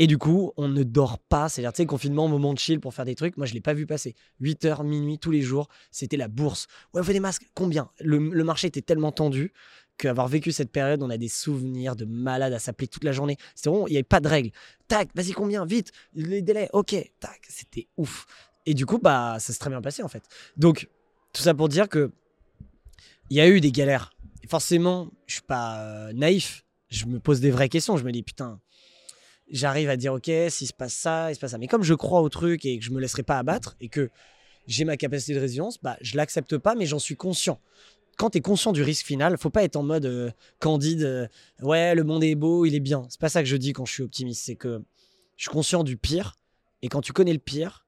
Et 0.00 0.06
du 0.06 0.16
coup, 0.16 0.52
on 0.56 0.68
ne 0.68 0.82
dort 0.84 1.18
pas. 1.18 1.48
C'est-à-dire, 1.48 1.72
tu 1.72 1.78
sais, 1.78 1.86
confinement, 1.86 2.28
moment 2.28 2.54
de 2.54 2.58
chill 2.58 2.80
pour 2.80 2.94
faire 2.94 3.04
des 3.04 3.16
trucs. 3.16 3.36
Moi, 3.36 3.46
je 3.46 3.54
l'ai 3.54 3.60
pas 3.60 3.74
vu 3.74 3.84
passer. 3.86 4.14
8 4.40 4.64
heures, 4.66 4.84
minuit, 4.84 5.18
tous 5.18 5.32
les 5.32 5.40
jours. 5.40 5.68
C'était 5.90 6.16
la 6.16 6.28
bourse. 6.28 6.68
Ouais, 6.94 7.00
on 7.00 7.04
fait 7.04 7.14
des 7.14 7.20
masques. 7.20 7.48
Combien? 7.54 7.90
Le 8.00 8.44
marché 8.44 8.68
était 8.68 8.82
tellement 8.82 9.10
tendu 9.10 9.52
qu'avoir 9.98 10.28
vécu 10.28 10.52
cette 10.52 10.70
période, 10.70 11.02
on 11.02 11.10
a 11.10 11.18
des 11.18 11.28
souvenirs 11.28 11.96
de 11.96 12.04
malades 12.04 12.52
à 12.52 12.58
s'appeler 12.58 12.88
toute 12.88 13.04
la 13.04 13.12
journée. 13.12 13.36
C'était 13.54 13.68
vraiment, 13.70 13.86
il 13.86 13.90
n'y 13.90 13.96
avait 13.96 14.02
pas 14.04 14.20
de 14.20 14.28
règles. 14.28 14.50
Tac, 14.86 15.10
vas-y, 15.14 15.32
combien? 15.32 15.66
Vite. 15.66 15.92
Les 16.14 16.40
délais, 16.40 16.70
ok. 16.72 16.94
Tac, 17.20 17.40
c'était 17.48 17.88
ouf. 17.96 18.26
Et 18.64 18.74
du 18.74 18.86
coup, 18.86 18.98
bah, 18.98 19.36
ça 19.38 19.52
s'est 19.52 19.58
très 19.58 19.70
bien 19.70 19.82
passé, 19.82 20.02
en 20.02 20.08
fait. 20.08 20.22
Donc, 20.56 20.88
tout 21.32 21.42
ça 21.42 21.52
pour 21.54 21.68
dire 21.68 21.88
que 21.88 22.10
il 23.30 23.36
y 23.36 23.40
a 23.40 23.48
eu 23.48 23.60
des 23.60 23.72
galères. 23.72 24.14
Forcément, 24.48 25.10
je 25.26 25.34
suis 25.34 25.42
pas 25.42 25.80
euh, 25.80 26.12
naïf. 26.14 26.64
Je 26.88 27.04
me 27.04 27.20
pose 27.20 27.40
des 27.40 27.50
vraies 27.50 27.68
questions. 27.68 27.98
Je 27.98 28.04
me 28.04 28.12
dis, 28.12 28.22
putain, 28.22 28.60
j'arrive 29.50 29.90
à 29.90 29.96
dire 29.96 30.12
ok 30.12 30.30
s'il 30.48 30.66
se 30.66 30.72
passe 30.72 30.94
ça 30.94 31.30
il 31.30 31.34
se 31.34 31.40
passe 31.40 31.52
ça 31.52 31.58
mais 31.58 31.68
comme 31.68 31.82
je 31.82 31.94
crois 31.94 32.20
au 32.20 32.28
truc 32.28 32.64
et 32.64 32.78
que 32.78 32.84
je 32.84 32.90
me 32.90 33.00
laisserai 33.00 33.22
pas 33.22 33.38
abattre 33.38 33.76
et 33.80 33.88
que 33.88 34.10
j'ai 34.66 34.84
ma 34.84 34.96
capacité 34.96 35.34
de 35.34 35.40
résilience 35.40 35.80
bah 35.82 35.96
je 36.00 36.16
l'accepte 36.16 36.58
pas 36.58 36.74
mais 36.74 36.86
j'en 36.86 36.98
suis 36.98 37.16
conscient 37.16 37.60
quand 38.18 38.30
tu 38.30 38.38
es 38.38 38.40
conscient 38.40 38.72
du 38.72 38.82
risque 38.82 39.06
final 39.06 39.36
faut 39.38 39.50
pas 39.50 39.64
être 39.64 39.76
en 39.76 39.82
mode 39.82 40.04
euh, 40.04 40.30
candide 40.60 41.02
euh, 41.02 41.26
ouais 41.62 41.94
le 41.94 42.04
monde 42.04 42.22
est 42.22 42.34
beau 42.34 42.66
il 42.66 42.74
est 42.74 42.80
bien 42.80 43.06
c'est 43.08 43.20
pas 43.20 43.30
ça 43.30 43.42
que 43.42 43.48
je 43.48 43.56
dis 43.56 43.72
quand 43.72 43.86
je 43.86 43.92
suis 43.92 44.02
optimiste 44.02 44.44
c'est 44.44 44.56
que 44.56 44.82
je 45.36 45.44
suis 45.44 45.50
conscient 45.50 45.84
du 45.84 45.96
pire 45.96 46.36
et 46.82 46.88
quand 46.88 47.00
tu 47.00 47.12
connais 47.12 47.32
le 47.32 47.38
pire 47.38 47.86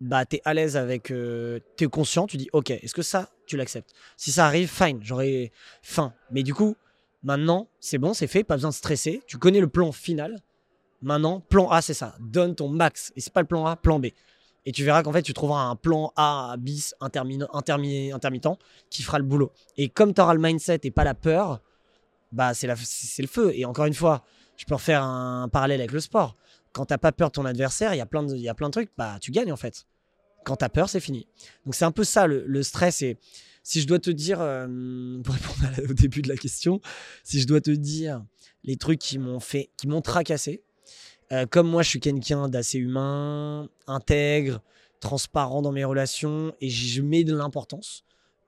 bah 0.00 0.26
t'es 0.26 0.42
à 0.44 0.52
l'aise 0.52 0.76
avec 0.76 1.10
euh, 1.10 1.60
t'es 1.76 1.86
conscient 1.86 2.26
tu 2.26 2.36
dis 2.36 2.48
ok 2.52 2.70
est-ce 2.70 2.94
que 2.94 3.02
ça 3.02 3.30
tu 3.46 3.56
l'acceptes? 3.56 3.94
Si 4.18 4.30
ça 4.30 4.46
arrive 4.46 4.68
fine 4.70 5.00
j'aurai 5.02 5.52
faim 5.82 6.12
mais 6.30 6.42
du 6.42 6.52
coup 6.52 6.76
maintenant 7.22 7.68
c'est 7.80 7.98
bon 7.98 8.12
c'est 8.12 8.26
fait 8.26 8.44
pas 8.44 8.56
besoin 8.56 8.70
de 8.70 8.74
stresser 8.74 9.22
tu 9.26 9.38
connais 9.38 9.60
le 9.60 9.68
plan 9.68 9.92
final 9.92 10.42
Maintenant, 11.00 11.40
plan 11.40 11.68
A, 11.70 11.80
c'est 11.80 11.94
ça. 11.94 12.16
Donne 12.18 12.54
ton 12.54 12.68
max. 12.68 13.12
Et 13.16 13.20
c'est 13.20 13.32
pas 13.32 13.40
le 13.40 13.46
plan 13.46 13.66
A, 13.66 13.76
plan 13.76 13.98
B. 14.00 14.06
Et 14.68 14.72
tu 14.72 14.84
verras 14.84 15.02
qu'en 15.02 15.12
fait, 15.12 15.22
tu 15.22 15.32
trouveras 15.32 15.62
un 15.62 15.76
plan 15.76 16.12
A 16.14 16.54
bis 16.58 16.94
intermi- 17.00 17.42
intermi- 17.54 18.12
intermittent 18.12 18.58
qui 18.90 19.02
fera 19.02 19.18
le 19.18 19.24
boulot. 19.24 19.50
Et 19.78 19.88
comme 19.88 20.12
tu 20.12 20.20
auras 20.20 20.34
le 20.34 20.40
mindset 20.40 20.80
et 20.82 20.90
pas 20.90 21.04
la 21.04 21.14
peur, 21.14 21.62
bah 22.32 22.52
c'est 22.52 22.66
le 22.66 23.26
feu. 23.26 23.50
Et 23.54 23.64
encore 23.64 23.86
une 23.86 23.94
fois, 23.94 24.22
je 24.58 24.66
peux 24.66 24.74
refaire 24.74 25.02
un 25.02 25.48
parallèle 25.48 25.80
avec 25.80 25.92
le 25.92 26.00
sport. 26.00 26.36
Quand 26.72 26.84
t'as 26.84 26.98
pas 26.98 27.12
peur 27.12 27.28
de 27.28 27.32
ton 27.32 27.46
adversaire, 27.46 27.94
il 27.94 27.96
y 27.96 28.02
a 28.02 28.04
plein 28.04 28.22
de, 28.22 28.70
trucs, 28.70 28.90
bah 28.98 29.16
tu 29.22 29.30
gagnes 29.30 29.52
en 29.52 29.56
fait. 29.56 29.86
Quand 30.44 30.56
t'as 30.56 30.68
peur, 30.68 30.90
c'est 30.90 31.00
fini. 31.00 31.26
Donc 31.64 31.74
c'est 31.74 31.86
un 31.86 31.90
peu 31.90 32.04
ça 32.04 32.26
le, 32.26 32.44
le 32.46 32.62
stress. 32.62 33.00
Et 33.00 33.16
si 33.62 33.80
je 33.80 33.86
dois 33.86 34.00
te 34.00 34.10
dire, 34.10 34.42
euh, 34.42 35.18
pour 35.22 35.34
répondre 35.34 35.90
au 35.90 35.94
début 35.94 36.20
de 36.20 36.28
la 36.28 36.36
question, 36.36 36.82
si 37.24 37.40
je 37.40 37.46
dois 37.46 37.62
te 37.62 37.70
dire 37.70 38.22
les 38.64 38.76
trucs 38.76 38.98
qui 38.98 39.16
m'ont 39.16 39.40
fait, 39.40 39.70
qui 39.78 39.88
m'ont 39.88 40.02
tracassé, 40.02 40.62
Euh, 41.32 41.46
comme 41.46 41.68
moi, 41.68 41.82
je 41.82 41.90
suis 41.90 42.00
quelqu'un 42.00 42.48
d'assez 42.48 42.78
humain, 42.78 43.68
intègre, 43.86 44.62
transparent 45.00 45.62
dans 45.62 45.72
mes 45.72 45.84
relations 45.84 46.54
et 46.60 46.70
je 46.70 47.02
mets 47.02 47.24
de 47.24 47.34
l'importance. 47.34 48.04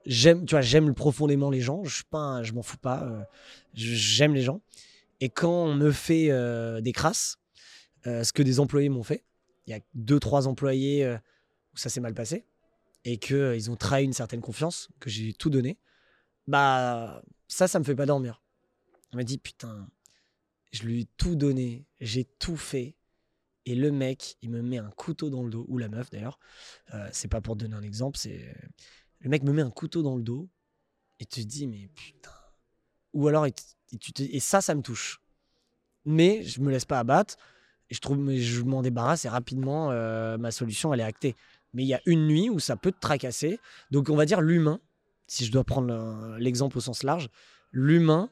J'aime, 0.06 0.46
tu 0.46 0.54
vois, 0.54 0.62
j'aime 0.62 0.94
profondément 0.94 1.50
les 1.50 1.60
gens. 1.60 1.84
Je 1.84 1.96
suis 1.96 2.04
pas, 2.04 2.18
un- 2.18 2.42
je 2.42 2.52
m'en 2.52 2.62
fous 2.62 2.78
pas. 2.78 3.02
euh, 3.04 3.22
j'aime 3.74 4.34
les 4.34 4.42
gens. 4.42 4.60
Et 5.20 5.28
quand 5.28 5.64
on 5.64 5.74
me 5.74 5.92
fait 5.92 6.30
euh, 6.30 6.80
des 6.80 6.92
crasses, 6.92 7.36
ce 8.06 8.32
que 8.32 8.42
des 8.42 8.60
employés 8.60 8.88
m'ont 8.88 9.02
fait, 9.02 9.24
il 9.66 9.74
y 9.74 9.76
a 9.76 9.80
deux, 9.94 10.18
trois 10.18 10.48
employés 10.48 11.06
où 11.74 11.76
ça 11.76 11.90
s'est 11.90 12.00
mal 12.00 12.14
passé 12.14 12.46
et 13.04 13.18
que 13.18 13.54
ils 13.54 13.70
ont 13.70 13.76
trahi 13.76 14.04
une 14.04 14.14
certaine 14.14 14.40
confiance, 14.40 14.88
que 15.00 15.10
j'ai 15.10 15.34
tout 15.34 15.50
donné. 15.50 15.76
Bah, 16.48 17.22
ça, 17.46 17.68
ça 17.68 17.78
me 17.78 17.84
fait 17.84 17.94
pas 17.94 18.06
dormir. 18.06 18.42
On 19.12 19.18
m'a 19.18 19.22
dit 19.22 19.36
putain, 19.36 19.86
je 20.70 20.82
lui 20.84 21.02
ai 21.02 21.04
tout 21.16 21.34
donné, 21.34 21.86
j'ai 22.00 22.24
tout 22.24 22.56
fait. 22.56 22.96
Et 23.66 23.74
le 23.74 23.92
mec, 23.92 24.36
il 24.42 24.50
me 24.50 24.62
met 24.62 24.78
un 24.78 24.90
couteau 24.90 25.28
dans 25.30 25.42
le 25.42 25.50
dos, 25.50 25.66
ou 25.68 25.78
la 25.78 25.88
meuf 25.88 26.10
d'ailleurs. 26.10 26.38
Euh, 26.94 27.08
c'est 27.12 27.28
pas 27.28 27.40
pour 27.40 27.56
te 27.56 27.60
donner 27.60 27.76
un 27.76 27.82
exemple, 27.82 28.18
c'est. 28.18 28.54
Le 29.20 29.28
mec 29.28 29.42
me 29.42 29.52
met 29.52 29.62
un 29.62 29.70
couteau 29.70 30.02
dans 30.02 30.16
le 30.16 30.22
dos 30.22 30.48
et 31.18 31.26
tu 31.26 31.42
te 31.42 31.46
dis, 31.46 31.66
mais 31.66 31.88
putain. 31.88 32.30
Ou 33.12 33.28
alors, 33.28 33.46
et, 33.46 34.40
ça, 34.40 34.60
ça 34.60 34.74
me 34.74 34.82
touche. 34.82 35.20
Mais 36.06 36.42
je 36.42 36.60
me 36.60 36.70
laisse 36.70 36.86
pas 36.86 36.98
abattre 36.98 37.36
et 37.90 37.94
je 37.94 38.00
trouve, 38.00 38.32
je 38.32 38.62
m'en 38.62 38.80
débarrasse 38.80 39.26
et 39.26 39.28
rapidement, 39.28 39.90
euh, 39.90 40.38
ma 40.38 40.50
solution, 40.50 40.94
elle 40.94 41.00
est 41.00 41.04
actée. 41.04 41.36
Mais 41.74 41.82
il 41.82 41.88
y 41.88 41.94
a 41.94 42.00
une 42.06 42.26
nuit 42.26 42.48
où 42.48 42.58
ça 42.58 42.76
peut 42.76 42.92
te 42.92 42.98
tracasser. 42.98 43.60
Donc, 43.90 44.08
on 44.08 44.16
va 44.16 44.24
dire 44.24 44.40
l'humain, 44.40 44.80
si 45.26 45.44
je 45.44 45.52
dois 45.52 45.64
prendre 45.64 45.88
le- 45.88 46.38
l'exemple 46.38 46.78
au 46.78 46.80
sens 46.80 47.02
large, 47.02 47.28
l'humain, 47.72 48.30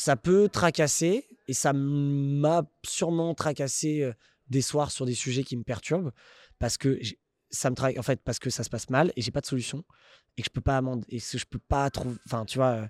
ça 0.00 0.16
peut 0.16 0.48
tracasser 0.48 1.26
et 1.46 1.52
ça 1.52 1.74
m'a 1.74 2.64
sûrement 2.86 3.34
tracassé 3.34 4.10
des 4.48 4.62
soirs 4.62 4.90
sur 4.90 5.04
des 5.04 5.14
sujets 5.14 5.44
qui 5.44 5.58
me 5.58 5.62
perturbent 5.62 6.10
parce 6.58 6.78
que 6.78 6.98
ça 7.50 7.68
me 7.68 7.98
en 7.98 8.02
fait 8.02 8.22
parce 8.24 8.38
que 8.38 8.48
ça 8.48 8.64
se 8.64 8.70
passe 8.70 8.88
mal 8.88 9.12
et 9.14 9.20
j'ai 9.20 9.30
pas 9.30 9.42
de 9.42 9.46
solution 9.46 9.84
et 10.38 10.42
que 10.42 10.46
je 10.46 10.50
peux 10.50 10.62
pas 10.62 10.78
amender 10.78 11.04
et 11.10 11.18
que 11.20 11.36
je 11.36 11.44
peux 11.44 11.58
pas 11.58 11.90
trouver 11.90 12.16
enfin 12.24 12.46
tu 12.46 12.56
vois 12.56 12.88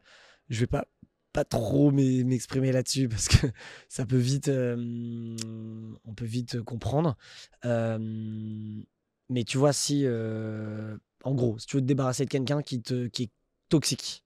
je 0.50 0.60
vais 0.60 0.68
pas 0.68 0.86
pas 1.32 1.44
trop 1.44 1.90
m'e- 1.90 2.22
m'exprimer 2.22 2.70
là-dessus 2.70 3.08
parce 3.08 3.26
que 3.26 3.44
ça 3.88 4.06
peut 4.06 4.16
vite 4.16 4.48
on 4.48 6.14
peut 6.14 6.24
vite 6.26 6.60
comprendre 6.62 7.16
mais 7.64 9.42
tu 9.44 9.58
vois 9.58 9.72
si 9.72 10.06
en 10.06 11.34
gros 11.34 11.58
si 11.58 11.66
tu 11.66 11.76
veux 11.76 11.82
te 11.82 11.86
débarrasser 11.86 12.24
de 12.24 12.30
quelqu'un 12.30 12.62
qui 12.62 12.80
te 12.80 13.08
qui 13.08 13.24
est 13.24 13.30
toxique 13.68 14.22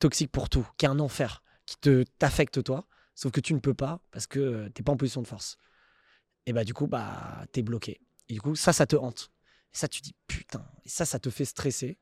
toxique 0.00 0.30
pour 0.30 0.50
tout 0.50 0.68
qui 0.76 0.84
est 0.84 0.90
un 0.90 1.00
enfer 1.00 1.42
qui 1.66 1.76
te 1.78 2.04
t'affecte 2.18 2.62
toi 2.62 2.86
sauf 3.16 3.32
que 3.32 3.40
tu 3.40 3.54
ne 3.54 3.58
peux 3.58 3.74
pas 3.74 4.00
parce 4.12 4.26
que 4.26 4.38
euh, 4.38 4.68
t'es 4.68 4.82
pas 4.82 4.92
en 4.92 4.96
position 4.96 5.22
de 5.22 5.26
force. 5.26 5.56
Et 6.46 6.52
bah 6.52 6.62
du 6.62 6.74
coup 6.74 6.86
bah 6.86 7.44
t'es 7.50 7.62
bloqué. 7.62 8.00
Et 8.28 8.34
du 8.34 8.40
coup 8.40 8.54
ça 8.54 8.72
ça 8.72 8.86
te 8.86 8.94
hante. 8.94 9.32
Et 9.74 9.76
ça 9.76 9.88
tu 9.88 10.00
dis 10.00 10.14
putain 10.28 10.64
et 10.84 10.88
ça 10.88 11.04
ça 11.04 11.18
te 11.18 11.30
fait 11.30 11.44
stresser. 11.44 11.98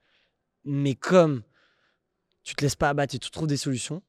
Mais 0.64 0.94
comme 0.94 1.42
tu 2.42 2.54
te 2.54 2.62
laisses 2.62 2.76
pas 2.76 2.90
abattre 2.90 3.14
et 3.14 3.18
tu 3.18 3.30
trouves 3.30 3.46
des 3.46 3.56
solutions 3.56 4.02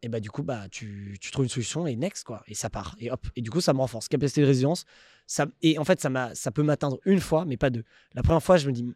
et 0.00 0.08
bah 0.08 0.20
du 0.20 0.30
coup 0.30 0.42
bah 0.42 0.68
tu, 0.68 1.16
tu 1.20 1.30
trouves 1.30 1.44
une 1.44 1.50
solution 1.50 1.86
et 1.86 1.96
next 1.96 2.24
quoi. 2.24 2.42
Et 2.46 2.54
ça 2.54 2.70
part. 2.70 2.96
Et 2.98 3.10
hop. 3.10 3.26
Et 3.36 3.42
du 3.42 3.50
coup 3.50 3.60
ça 3.60 3.74
me 3.74 3.78
renforce. 3.78 4.08
Capacité 4.08 4.40
de 4.40 4.46
résilience 4.46 4.84
ça 5.26 5.46
et 5.60 5.78
en 5.78 5.84
fait 5.84 6.00
ça 6.00 6.34
ça 6.34 6.50
peut 6.50 6.62
m'atteindre 6.62 6.98
une 7.04 7.20
fois 7.20 7.44
mais 7.44 7.56
pas 7.56 7.70
deux. 7.70 7.84
La 8.14 8.22
première 8.22 8.42
fois 8.42 8.56
je 8.56 8.68
me 8.68 8.72
dis 8.72 8.86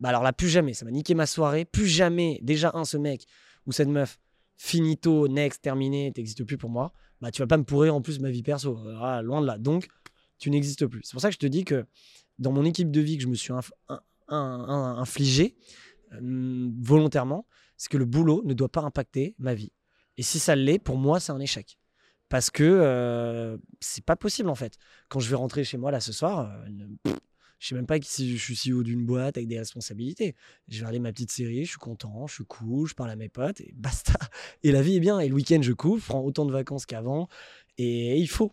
bah 0.00 0.08
alors 0.08 0.22
là 0.22 0.32
plus 0.32 0.48
jamais. 0.48 0.72
Ça 0.72 0.84
m'a 0.86 0.90
niqué 0.90 1.14
ma 1.14 1.26
soirée. 1.26 1.66
Plus 1.66 1.86
jamais 1.86 2.40
déjà 2.42 2.72
un 2.74 2.84
ce 2.86 2.96
mec 2.96 3.26
ou 3.66 3.72
cette 3.72 3.88
meuf 3.88 4.18
finito 4.56 5.28
next 5.28 5.62
terminé 5.62 6.12
t'existes 6.12 6.44
plus 6.44 6.56
pour 6.58 6.70
moi 6.70 6.92
bah 7.20 7.30
tu 7.30 7.42
vas 7.42 7.46
pas 7.46 7.56
me 7.56 7.64
pourrir 7.64 7.94
en 7.94 8.00
plus 8.02 8.20
ma 8.20 8.30
vie 8.30 8.42
perso 8.42 8.78
Ah, 9.00 9.22
loin 9.22 9.40
de 9.40 9.46
là 9.46 9.58
donc 9.58 9.88
tu 10.38 10.50
n'existes 10.50 10.86
plus 10.86 11.00
c'est 11.04 11.12
pour 11.12 11.20
ça 11.20 11.28
que 11.28 11.34
je 11.34 11.38
te 11.38 11.46
dis 11.46 11.64
que 11.64 11.84
dans 12.38 12.52
mon 12.52 12.64
équipe 12.64 12.90
de 12.90 13.00
vie 13.00 13.16
que 13.16 13.22
je 13.22 13.28
me 13.28 13.34
suis 13.34 13.52
inf- 13.52 13.70
infligé 14.28 15.56
euh, 16.12 16.70
volontairement 16.80 17.46
c'est 17.76 17.90
que 17.90 17.96
le 17.98 18.04
boulot 18.04 18.42
ne 18.44 18.54
doit 18.54 18.68
pas 18.68 18.82
impacter 18.82 19.34
ma 19.38 19.54
vie 19.54 19.72
et 20.16 20.22
si 20.22 20.38
ça 20.38 20.54
l'est, 20.54 20.78
pour 20.78 20.96
moi, 20.96 21.18
c'est 21.18 21.32
un 21.32 21.40
échec. 21.40 21.76
Parce 22.28 22.48
que 22.48 22.62
euh, 22.62 23.58
c'est 23.80 24.04
pas 24.04 24.14
possible 24.14 24.48
en 24.48 24.54
fait. 24.54 24.78
Quand 25.08 25.18
je 25.18 25.28
vais 25.28 25.34
rentrer 25.34 25.64
chez 25.64 25.76
moi 25.76 25.90
là 25.90 25.98
ce 25.98 26.12
soir, 26.12 26.52
euh, 26.52 27.12
je 27.64 27.70
sais 27.70 27.74
même 27.76 27.86
pas 27.86 27.96
si 28.02 28.36
je 28.36 28.52
suis 28.52 28.70
CEO 28.70 28.82
d'une 28.82 29.06
boîte 29.06 29.38
avec 29.38 29.48
des 29.48 29.58
responsabilités. 29.58 30.36
Je 30.68 30.74
vais 30.74 30.80
regarder 30.80 30.98
ma 30.98 31.12
petite 31.12 31.32
série, 31.32 31.64
je 31.64 31.70
suis 31.70 31.78
content, 31.78 32.26
je 32.26 32.34
suis 32.34 32.44
cool, 32.44 32.86
je 32.86 32.94
parle 32.94 33.08
à 33.08 33.16
mes 33.16 33.30
potes 33.30 33.62
et 33.62 33.72
basta. 33.76 34.18
Et 34.62 34.70
la 34.70 34.82
vie 34.82 34.96
est 34.96 35.00
bien. 35.00 35.18
Et 35.18 35.28
le 35.28 35.34
week-end, 35.34 35.60
je 35.62 35.72
couvre, 35.72 35.98
je 35.98 36.04
prends 36.04 36.20
autant 36.20 36.44
de 36.44 36.52
vacances 36.52 36.84
qu'avant. 36.84 37.26
Et 37.78 38.18
il 38.18 38.28
faut. 38.28 38.52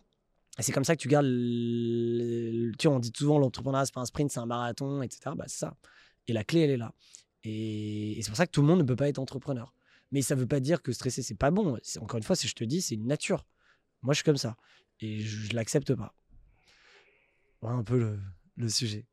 Et 0.58 0.62
c'est 0.62 0.72
comme 0.72 0.84
ça 0.84 0.96
que 0.96 1.02
tu 1.02 1.08
gardes. 1.08 1.26
Tu 1.26 2.86
vois, 2.88 2.96
on 2.96 3.00
dit 3.00 3.12
souvent 3.14 3.38
l'entrepreneuriat, 3.38 3.84
c'est 3.84 3.92
pas 3.92 4.00
un 4.00 4.06
sprint, 4.06 4.30
c'est 4.30 4.40
un 4.40 4.46
marathon, 4.46 5.02
etc. 5.02 5.32
Bah, 5.36 5.44
c'est 5.46 5.58
ça. 5.58 5.76
Et 6.26 6.32
la 6.32 6.42
clé, 6.42 6.60
elle 6.60 6.70
est 6.70 6.76
là. 6.78 6.94
Et, 7.44 8.18
c'est 8.22 8.30
pour 8.30 8.38
ça 8.38 8.46
que 8.46 8.52
tout 8.52 8.62
le 8.62 8.66
monde 8.66 8.78
ne 8.78 8.84
peut 8.84 8.96
pas 8.96 9.10
être 9.10 9.18
entrepreneur. 9.18 9.74
Mais 10.10 10.22
ça 10.22 10.34
veut 10.34 10.46
pas 10.46 10.60
dire 10.60 10.80
que 10.80 10.90
stresser, 10.90 11.20
c'est 11.20 11.34
pas 11.34 11.50
bon. 11.50 11.78
Encore 12.00 12.16
une 12.16 12.22
fois, 12.22 12.36
si 12.36 12.48
je 12.48 12.54
te 12.54 12.64
dis, 12.64 12.80
c'est 12.80 12.94
une 12.94 13.06
nature. 13.06 13.46
Moi, 14.00 14.14
je 14.14 14.18
suis 14.18 14.24
comme 14.24 14.38
ça. 14.38 14.56
Et 15.00 15.20
je, 15.20 15.48
je 15.48 15.54
l'accepte 15.54 15.94
pas. 15.94 16.14
Voilà 17.60 17.76
un 17.76 17.84
peu 17.84 17.98
le, 17.98 18.18
le 18.56 18.68
sujet. 18.68 19.06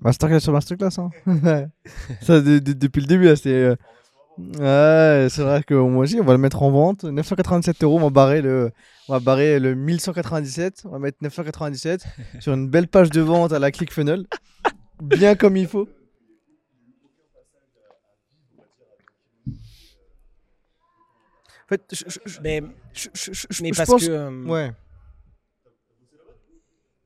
Masterclass 0.00 0.40
sur 0.40 0.52
Masterclass. 0.52 0.98
Hein. 0.98 1.10
Ça, 2.22 2.40
de- 2.40 2.58
de- 2.58 2.72
depuis 2.72 3.00
le 3.00 3.06
début, 3.06 3.24
là, 3.26 3.36
c'est. 3.36 3.50
euh, 3.52 3.76
Ouais, 4.38 5.28
c'est 5.28 5.42
vrai 5.42 5.62
que 5.62 5.74
moi 5.74 6.04
aussi, 6.04 6.18
on 6.18 6.24
va 6.24 6.32
le 6.32 6.38
mettre 6.38 6.62
en 6.62 6.70
vente. 6.70 7.04
997 7.04 7.84
euros, 7.84 7.98
on 7.98 8.04
va 8.04 8.08
barrer 8.10 8.40
le, 8.40 8.72
on 9.08 9.12
va 9.12 9.20
barrer 9.20 9.60
le 9.60 9.74
1197. 9.74 10.82
On 10.86 10.88
va 10.88 10.98
mettre 10.98 11.18
997 11.20 12.02
sur 12.40 12.54
une 12.54 12.70
belle 12.70 12.88
page 12.88 13.10
de 13.10 13.20
vente 13.20 13.52
à 13.52 13.58
la 13.58 13.70
ClickFunnels. 13.70 14.26
Bien 15.02 15.34
comme 15.34 15.58
il 15.58 15.66
faut. 15.66 15.86
En 21.64 21.68
fait, 21.68 21.82
je, 21.92 22.04
je- 22.06 22.18
je- 22.26 22.40
Mais, 22.42 22.62
je- 22.92 23.08
je- 23.14 23.32
je- 23.32 23.46
je- 23.50 23.62
mais 23.62 23.70
je 23.72 23.76
parce 23.76 23.88
pense 23.90 24.06
que. 24.06 24.10
euh, 24.10 24.44
Ouais. 24.44 24.72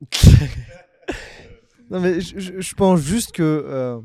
non, 1.89 1.99
mais 1.99 2.19
je, 2.21 2.75
pense 2.75 2.99
juste 3.01 3.31
que 3.31 3.43
euh, 3.43 3.99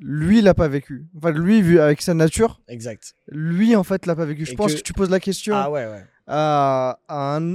lui, 0.00 0.38
il 0.38 0.44
l'a 0.44 0.54
pas 0.54 0.68
vécu. 0.68 1.06
Enfin, 1.16 1.30
lui, 1.30 1.62
vu 1.62 1.78
avec 1.80 2.02
sa 2.02 2.14
nature, 2.14 2.60
Exact. 2.68 3.14
lui, 3.28 3.76
en 3.76 3.84
fait, 3.84 4.06
l'a 4.06 4.16
pas 4.16 4.24
vécu. 4.24 4.44
Je 4.44 4.52
Et 4.52 4.56
pense 4.56 4.72
que- 4.74 4.78
que... 4.78 4.82
tu 4.82 4.92
poses 4.92 5.10
la 5.10 5.20
question 5.20 5.54
Ah 5.56 5.70
ouais, 5.70 5.86
ouais. 5.86 6.04
à, 6.26 6.98
à 7.08 7.36
un, 7.36 7.54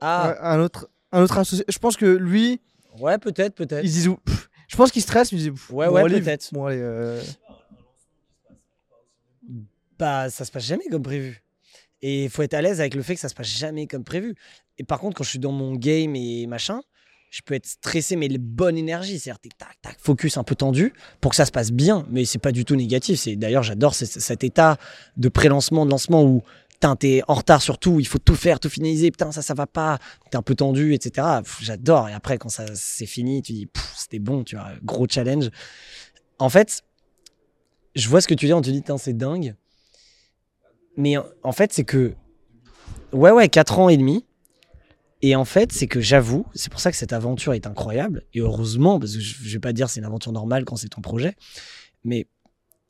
Ah, 0.00 0.30
à 0.40 0.54
un 0.54 0.60
autre, 0.60 0.88
un 1.12 1.22
autre 1.22 1.38
associé. 1.38 1.64
Je 1.68 1.78
pense 1.78 1.96
que 1.96 2.06
lui, 2.06 2.60
ouais, 3.00 3.18
peut-être, 3.18 3.54
peut-être. 3.54 3.84
il 3.84 3.90
se 3.92 4.08
dit. 4.08 4.14
pff, 4.24 4.48
Je 4.68 4.76
pense 4.76 4.90
qu'il 4.92 5.02
stresse, 5.02 5.32
mais 5.32 5.38
il 5.38 5.42
se 5.42 5.48
dit. 5.50 5.52
pff, 5.52 5.70
Ouais, 5.70 5.86
bon, 5.88 5.94
ouais, 5.94 6.04
peut-être. 6.08 6.48
Bon, 6.52 6.66
allez, 6.66 6.78
euh, 6.80 7.20
Bah, 9.98 10.28
ça 10.30 10.44
se 10.44 10.52
passe 10.52 10.64
jamais 10.66 10.84
comme 10.90 11.02
prévu. 11.02 11.42
Et 12.02 12.24
il 12.24 12.30
faut 12.30 12.42
être 12.42 12.54
à 12.54 12.62
l'aise 12.62 12.80
avec 12.80 12.94
le 12.94 13.02
fait 13.02 13.14
que 13.14 13.20
ça 13.20 13.28
se 13.28 13.34
passe 13.34 13.48
jamais 13.48 13.86
comme 13.86 14.04
prévu. 14.04 14.34
Et 14.78 14.84
par 14.84 15.00
contre, 15.00 15.16
quand 15.16 15.24
je 15.24 15.30
suis 15.30 15.38
dans 15.38 15.52
mon 15.52 15.74
game 15.74 16.14
et 16.14 16.46
machin, 16.46 16.80
je 17.30 17.40
peux 17.44 17.54
être 17.54 17.66
stressé, 17.66 18.16
mais 18.16 18.28
les 18.28 18.38
bonnes 18.38 18.76
énergies. 18.76 19.18
C'est-à-dire, 19.18 19.40
tac, 19.58 19.76
tac, 19.82 19.96
focus 19.98 20.36
un 20.36 20.44
peu 20.44 20.54
tendu 20.54 20.92
pour 21.20 21.30
que 21.30 21.36
ça 21.36 21.44
se 21.46 21.50
passe 21.50 21.72
bien. 21.72 22.06
Mais 22.10 22.24
c'est 22.24 22.38
pas 22.38 22.52
du 22.52 22.64
tout 22.64 22.76
négatif. 22.76 23.18
C'est 23.20 23.36
D'ailleurs, 23.36 23.62
j'adore 23.62 23.94
ce- 23.94 24.04
cet 24.04 24.44
état 24.44 24.76
de 25.16 25.28
pré-lancement, 25.28 25.84
de 25.86 25.90
lancement 25.90 26.22
où 26.24 26.42
t'es 27.00 27.22
en 27.26 27.34
retard 27.34 27.62
sur 27.62 27.78
tout, 27.78 27.98
il 28.00 28.06
faut 28.06 28.18
tout 28.18 28.36
faire, 28.36 28.60
tout 28.60 28.68
finaliser. 28.68 29.10
Putain, 29.10 29.32
ça, 29.32 29.42
ça 29.42 29.54
va 29.54 29.66
pas. 29.66 29.98
T'es 30.30 30.36
un 30.36 30.42
peu 30.42 30.54
tendu, 30.54 30.94
etc. 30.94 31.26
J'adore. 31.60 32.08
Et 32.08 32.12
après, 32.12 32.38
quand 32.38 32.48
ça 32.50 32.66
c'est 32.74 33.06
fini, 33.06 33.42
tu 33.42 33.52
dis, 33.52 33.68
c'était 33.96 34.18
bon, 34.18 34.44
tu 34.44 34.56
vois, 34.56 34.68
gros 34.84 35.06
challenge. 35.08 35.50
En 36.38 36.48
fait, 36.50 36.82
je 37.94 38.08
vois 38.08 38.20
ce 38.20 38.28
que 38.28 38.34
tu 38.34 38.46
dis, 38.46 38.52
on 38.52 38.60
te 38.60 38.70
dit, 38.70 38.82
c'est 38.98 39.16
dingue. 39.16 39.56
Mais 40.96 41.16
en- 41.42 41.52
fait, 41.52 41.72
c'est 41.72 41.84
que. 41.84 42.14
Ouais, 43.12 43.30
ouais, 43.30 43.48
4 43.48 43.78
ans 43.78 43.88
et 43.88 43.96
demi. 43.96 44.24
Et 45.22 45.34
en 45.34 45.44
fait, 45.44 45.72
c'est 45.72 45.86
que 45.86 46.00
j'avoue, 46.00 46.46
c'est 46.54 46.70
pour 46.70 46.80
ça 46.80 46.90
que 46.90 46.96
cette 46.96 47.12
aventure 47.12 47.54
est 47.54 47.66
incroyable. 47.66 48.24
Et 48.34 48.40
heureusement, 48.40 48.98
parce 49.00 49.14
que 49.14 49.20
je, 49.20 49.34
je 49.42 49.52
vais 49.54 49.58
pas 49.60 49.72
dire 49.72 49.88
c'est 49.88 50.00
une 50.00 50.06
aventure 50.06 50.32
normale 50.32 50.64
quand 50.64 50.76
c'est 50.76 50.88
ton 50.88 51.00
projet. 51.00 51.34
Mais 52.04 52.26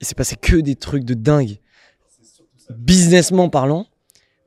il 0.01 0.07
s'est 0.07 0.15
passé 0.17 0.37
que 0.37 0.57
des 0.57 0.75
trucs 0.75 1.05
de 1.05 1.15
dingue. 1.15 1.59
Businessment 2.71 3.49
parlant, 3.49 3.87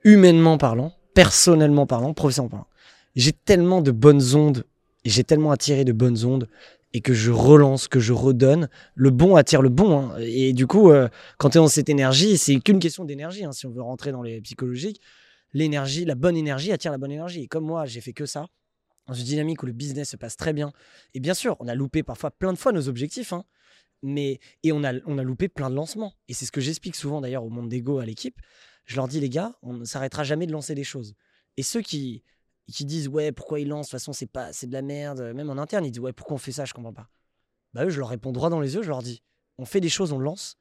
humainement 0.04 0.58
parlant, 0.58 0.94
personnellement 1.16 1.86
parlant, 1.88 2.14
professionnellement 2.14 2.50
parlant. 2.50 2.68
J'ai 3.16 3.32
tellement 3.32 3.82
de 3.82 3.92
bonnes 3.92 4.36
ondes. 4.36 4.66
Et 5.06 5.10
j'ai 5.10 5.24
tellement 5.24 5.52
attiré 5.52 5.86
de 5.86 5.94
bonnes 5.94 6.26
ondes. 6.26 6.50
Et 6.94 7.02
que 7.02 7.14
je 7.14 7.32
relance, 7.32 7.88
que 7.88 8.00
je 8.00 8.14
redonne. 8.14 8.68
Le 8.96 9.12
bon 9.12 9.36
attire 9.36 9.62
le 9.62 9.70
bon. 9.70 10.00
hein. 10.12 10.18
Et 10.20 10.54
du 10.54 10.66
coup. 10.68 10.90
euh, 10.90 11.08
quand 11.38 11.52
tu 11.52 11.58
es 11.58 11.62
dans 11.62 11.68
cette 11.68 11.90
énergie, 11.90 12.38
c'est 12.38 12.60
qu'une 12.60 12.80
question 12.80 13.06
d'énergie, 13.06 13.46
hein, 13.46 13.52
si 13.52 13.66
on 13.68 13.72
veut 13.72 13.82
rentrer 13.82 14.12
dans 14.12 14.24
les 14.24 14.42
psychologiques. 14.42 15.00
L'énergie, 15.54 16.06
la 16.06 16.16
bonne 16.16 16.38
énergie 16.38 16.72
attire 16.72 16.92
la 16.92 16.98
bonne 16.98 17.12
énergie. 17.12 17.42
Et 17.44 17.48
comme 17.48 17.66
moi, 17.66 17.86
j'ai 17.86 18.02
fait 18.02 18.14
que 18.14 18.26
ça, 18.26 18.48
dans 19.08 19.14
une 19.14 19.26
dynamique 19.26 19.64
où 19.64 19.66
le 19.66 19.72
business 19.72 20.10
se 20.10 20.18
passe 20.18 20.36
très 20.36 20.54
bien. 20.54 20.72
Et 21.14 21.20
bien 21.20 21.34
sûr, 21.34 21.56
on 21.60 21.68
a 21.68 21.76
loupé 21.76 22.04
parfois 22.04 22.32
plein 22.32 22.54
de 22.54 22.58
fois 22.58 22.72
nos 22.72 22.88
objectifs, 22.88 23.34
hein, 23.34 23.46
mais, 24.04 24.40
et 24.64 24.72
on 24.72 24.84
a, 24.84 24.94
on 25.06 25.18
a 25.18 25.24
loupé 25.24 25.48
plein 25.48 25.70
de 25.70 25.76
lancements. 25.76 26.14
Et 26.28 26.34
c'est 26.34 26.46
ce 26.46 26.52
que 26.52 26.62
j'explique 26.62 26.96
souvent 26.96 27.20
d'ailleurs 27.20 27.44
au 27.44 27.50
monde 27.50 27.70
d'ego 27.70 28.00
à 28.00 28.06
l'équipe. 28.06 28.40
je 28.90 28.96
leur 28.96 29.08
dis, 29.08 29.20
les 29.20 29.30
gars, 29.30 29.56
on 29.62 29.74
ne 29.74 29.86
s'arrêtera 29.86 30.24
jamais 30.24 30.48
de 30.48 30.52
lancer 30.52 30.74
des 30.74 30.84
choses. 30.84 31.14
Et 31.58 31.64
ceux 31.64 31.82
qui, 31.82 32.24
qui 32.72 32.86
disent, 32.86 33.08
ouais, 33.08 33.32
pourquoi 33.32 33.60
ils 33.60 33.68
lancent? 33.68 33.88
De 33.88 33.92
toute 33.92 34.00
façon, 34.00 34.14
c'est 34.14 34.28
pas, 34.28 34.54
c'est 34.54 34.68
de 34.68 34.74
la 34.74 34.82
merde. 34.82 35.22
Même 35.34 35.50
en 35.50 35.58
interne, 35.58 35.86
ils 35.86 35.92
disent, 35.92 36.02
ouais, 36.02 36.14
pourquoi 36.14 36.36
on 36.36 36.40
fait 36.40 36.52
ça? 36.52 36.66
Je 36.66 36.74
comprends 36.74 36.94
pas. 36.94 37.10
Bah, 37.74 37.86
eux, 37.86 37.90
je 37.90 38.00
leur 38.00 38.10
réponds 38.10 38.32
droit 38.32 38.50
dans 38.50 38.60
les 38.60 38.76
yeux, 38.76 38.82
je 38.82 38.90
leur 38.90 39.02
dis, 39.02 39.24
on 39.58 39.66
fait 39.66 39.82
des 39.82 39.90
choses, 39.90 40.12
on 40.12 40.20
lance. 40.20 40.58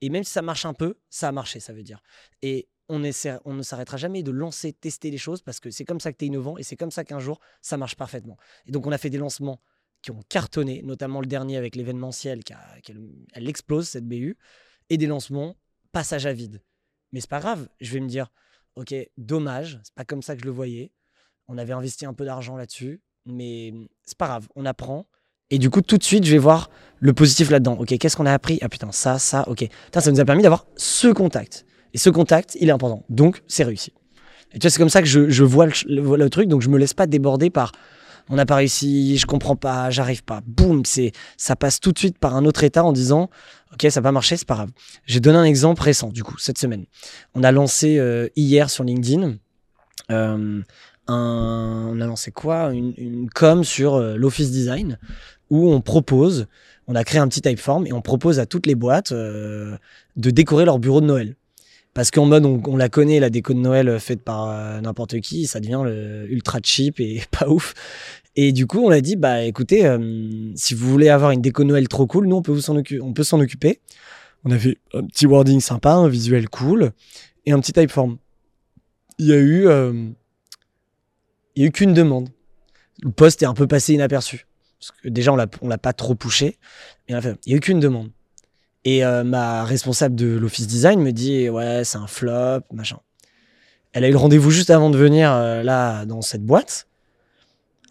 Et 0.00 0.08
même 0.08 0.24
si 0.24 0.32
ça 0.32 0.42
marche 0.42 0.64
un 0.64 0.74
peu, 0.74 0.98
ça 1.10 1.28
a 1.28 1.32
marché, 1.32 1.60
ça 1.60 1.72
veut 1.72 1.82
dire. 1.82 2.02
Et 2.42 2.68
on, 2.88 2.98
ne 2.98 3.62
s'arrêtera 3.62 3.96
jamais 3.96 4.22
de 4.22 4.30
lancer, 4.30 4.72
tester 4.72 5.10
les 5.10 5.18
choses 5.18 5.42
parce 5.42 5.60
que 5.60 5.70
c'est 5.70 5.84
comme 5.84 6.00
ça 6.00 6.12
que 6.12 6.18
tu 6.18 6.24
es 6.24 6.28
innovant 6.28 6.58
et 6.58 6.64
c'est 6.64 6.76
comme 6.76 6.90
ça 6.90 7.04
qu'un 7.04 7.20
jour, 7.20 7.38
ça 7.62 7.76
marche 7.76 7.94
parfaitement. 7.94 8.36
Et 8.66 8.72
donc, 8.72 8.86
on 8.86 8.92
a 8.92 8.98
fait 8.98 9.10
des 9.10 9.18
lancements 9.18 9.60
qui 10.02 10.10
ont 10.10 10.22
cartonné, 10.28 10.82
notamment 10.82 11.20
le 11.20 11.26
dernier 11.26 11.56
avec 11.56 11.76
l'événementiel, 11.76 12.42
qui, 12.42 12.54
elle 13.32 13.48
explose 13.48 13.88
cette 13.88 14.08
BU, 14.08 14.36
et 14.88 14.96
des 14.96 15.06
lancements 15.06 15.56
passage 15.92 16.26
à 16.26 16.32
vide. 16.32 16.62
Mais 17.12 17.20
c'est 17.20 17.30
pas 17.30 17.40
grave, 17.40 17.68
je 17.80 17.92
vais 17.92 18.00
me 18.00 18.08
dire, 18.08 18.32
ok, 18.76 18.94
dommage, 19.18 19.78
c'est 19.84 19.94
pas 19.94 20.04
comme 20.04 20.22
ça 20.22 20.34
que 20.34 20.40
je 20.40 20.46
le 20.46 20.52
voyais. 20.52 20.92
On 21.52 21.58
avait 21.58 21.72
investi 21.72 22.06
un 22.06 22.14
peu 22.14 22.24
d'argent 22.24 22.56
là-dessus, 22.56 23.00
mais 23.26 23.74
c'est 24.04 24.16
pas 24.16 24.28
grave, 24.28 24.46
on 24.54 24.64
apprend. 24.64 25.06
Et 25.50 25.58
du 25.58 25.68
coup, 25.68 25.82
tout 25.82 25.98
de 25.98 26.04
suite, 26.04 26.24
je 26.24 26.30
vais 26.30 26.38
voir 26.38 26.70
le 27.00 27.12
positif 27.12 27.50
là-dedans. 27.50 27.76
Ok, 27.80 27.98
qu'est-ce 27.98 28.16
qu'on 28.16 28.26
a 28.26 28.32
appris? 28.32 28.60
Ah 28.62 28.68
putain, 28.68 28.92
ça, 28.92 29.18
ça, 29.18 29.48
ok. 29.48 29.68
Putain, 29.86 30.00
ça 30.00 30.12
nous 30.12 30.20
a 30.20 30.24
permis 30.24 30.44
d'avoir 30.44 30.66
ce 30.76 31.08
contact. 31.08 31.66
Et 31.92 31.98
ce 31.98 32.08
contact, 32.08 32.56
il 32.60 32.68
est 32.68 32.72
important. 32.72 33.04
Donc, 33.08 33.42
c'est 33.48 33.64
réussi. 33.64 33.92
Et 34.52 34.60
tu 34.60 34.64
vois, 34.66 34.70
c'est 34.70 34.78
comme 34.78 34.90
ça 34.90 35.02
que 35.02 35.08
je, 35.08 35.42
vois, 35.42 35.66
le, 35.66 36.28
truc. 36.28 36.46
Donc, 36.46 36.62
je 36.62 36.68
me 36.68 36.78
laisse 36.78 36.94
pas 36.94 37.08
déborder 37.08 37.50
par 37.50 37.72
on 38.28 38.36
n'a 38.36 38.46
pas 38.46 38.54
réussi, 38.54 39.18
je 39.18 39.26
comprends 39.26 39.56
pas, 39.56 39.90
j'arrive 39.90 40.22
pas. 40.22 40.42
Boum, 40.46 40.84
c'est 40.84 41.10
ça 41.36 41.56
passe 41.56 41.80
tout 41.80 41.90
de 41.90 41.98
suite 41.98 42.16
par 42.16 42.36
un 42.36 42.44
autre 42.44 42.62
état 42.62 42.84
en 42.84 42.92
disant 42.92 43.28
ok 43.72 43.90
ça 43.90 43.98
n'a 43.98 44.04
pas 44.04 44.12
marché, 44.12 44.36
c'est 44.36 44.46
pas 44.46 44.54
grave. 44.54 44.70
J'ai 45.04 45.18
donné 45.18 45.36
un 45.36 45.44
exemple 45.44 45.82
récent 45.82 46.10
du 46.10 46.22
coup 46.22 46.38
cette 46.38 46.58
semaine. 46.58 46.84
On 47.34 47.42
a 47.42 47.50
lancé 47.50 47.98
euh, 47.98 48.28
hier 48.36 48.70
sur 48.70 48.84
LinkedIn. 48.84 49.34
Euh, 50.12 50.62
un, 51.08 51.88
on 51.90 52.00
a 52.00 52.06
lancé 52.06 52.30
quoi? 52.30 52.72
Une, 52.72 53.28
com 53.34 53.64
sur 53.64 53.94
euh, 53.94 54.16
l'office 54.16 54.50
design 54.50 54.98
où 55.50 55.72
on 55.72 55.80
propose, 55.80 56.46
on 56.86 56.94
a 56.94 57.04
créé 57.04 57.20
un 57.20 57.28
petit 57.28 57.40
typeform 57.40 57.86
et 57.86 57.92
on 57.92 58.02
propose 58.02 58.38
à 58.38 58.46
toutes 58.46 58.66
les 58.66 58.76
boîtes 58.76 59.12
de 59.12 59.78
décorer 60.16 60.64
leur 60.64 60.78
bureau 60.78 61.00
de 61.00 61.06
Noël. 61.06 61.34
Parce 61.92 62.12
qu'en 62.12 62.24
mode, 62.24 62.46
on, 62.46 62.76
la 62.76 62.88
connaît, 62.88 63.18
la 63.18 63.30
déco 63.30 63.52
de 63.52 63.58
Noël 63.58 63.98
faite 63.98 64.22
par 64.22 64.80
n'importe 64.80 65.20
qui, 65.20 65.48
ça 65.48 65.58
devient 65.58 65.82
ultra 66.28 66.60
cheap 66.62 67.00
et 67.00 67.22
pas 67.32 67.48
ouf. 67.48 67.74
Et 68.36 68.52
du 68.52 68.66
coup, 68.66 68.80
on 68.80 68.90
a 68.90 69.00
dit, 69.00 69.16
bah 69.16 69.42
écoutez, 69.42 69.84
euh, 69.86 70.52
si 70.54 70.74
vous 70.74 70.88
voulez 70.88 71.08
avoir 71.08 71.32
une 71.32 71.40
déco 71.40 71.64
Noël 71.64 71.88
trop 71.88 72.06
cool, 72.06 72.26
nous 72.26 72.36
on 72.36 72.42
peut 72.42 72.60
s'en 72.60 72.76
occuper, 72.76 73.02
on 73.02 73.40
occuper. 73.40 73.80
On 74.44 74.50
avait 74.50 74.78
un 74.94 75.04
petit 75.04 75.26
wording 75.26 75.60
sympa, 75.60 75.92
un 75.92 76.08
visuel 76.08 76.48
cool 76.48 76.92
et 77.44 77.52
un 77.52 77.60
petit 77.60 77.72
typeform. 77.72 78.16
Il 79.18 79.26
y 79.26 79.32
a 79.32 79.36
eu, 79.36 79.66
euh, 79.66 79.92
il 81.54 81.62
y 81.62 81.64
a 81.64 81.68
eu 81.68 81.72
qu'une 81.72 81.94
demande. 81.94 82.28
Le 83.02 83.10
poste 83.10 83.42
est 83.42 83.46
un 83.46 83.54
peu 83.54 83.66
passé 83.66 83.94
inaperçu. 83.94 84.46
Parce 84.78 84.92
que 85.02 85.08
déjà, 85.08 85.32
on 85.32 85.36
l'a, 85.36 85.46
on 85.62 85.68
l'a 85.68 85.78
pas 85.78 85.92
trop 85.92 86.14
poussé. 86.14 86.58
il 87.08 87.14
y 87.46 87.54
a 87.54 87.56
eu 87.56 87.60
qu'une 87.60 87.80
demande. 87.80 88.10
Et 88.84 89.04
euh, 89.04 89.24
ma 89.24 89.64
responsable 89.64 90.14
de 90.14 90.36
l'office 90.38 90.66
design 90.66 91.00
me 91.00 91.12
dit, 91.12 91.48
ouais, 91.48 91.84
c'est 91.84 91.98
un 91.98 92.06
flop, 92.06 92.62
machin. 92.72 92.98
Elle 93.92 94.04
a 94.04 94.08
eu 94.08 94.12
le 94.12 94.18
rendez-vous 94.18 94.50
juste 94.50 94.70
avant 94.70 94.88
de 94.88 94.96
venir 94.96 95.30
là 95.30 96.06
dans 96.06 96.22
cette 96.22 96.44
boîte 96.44 96.86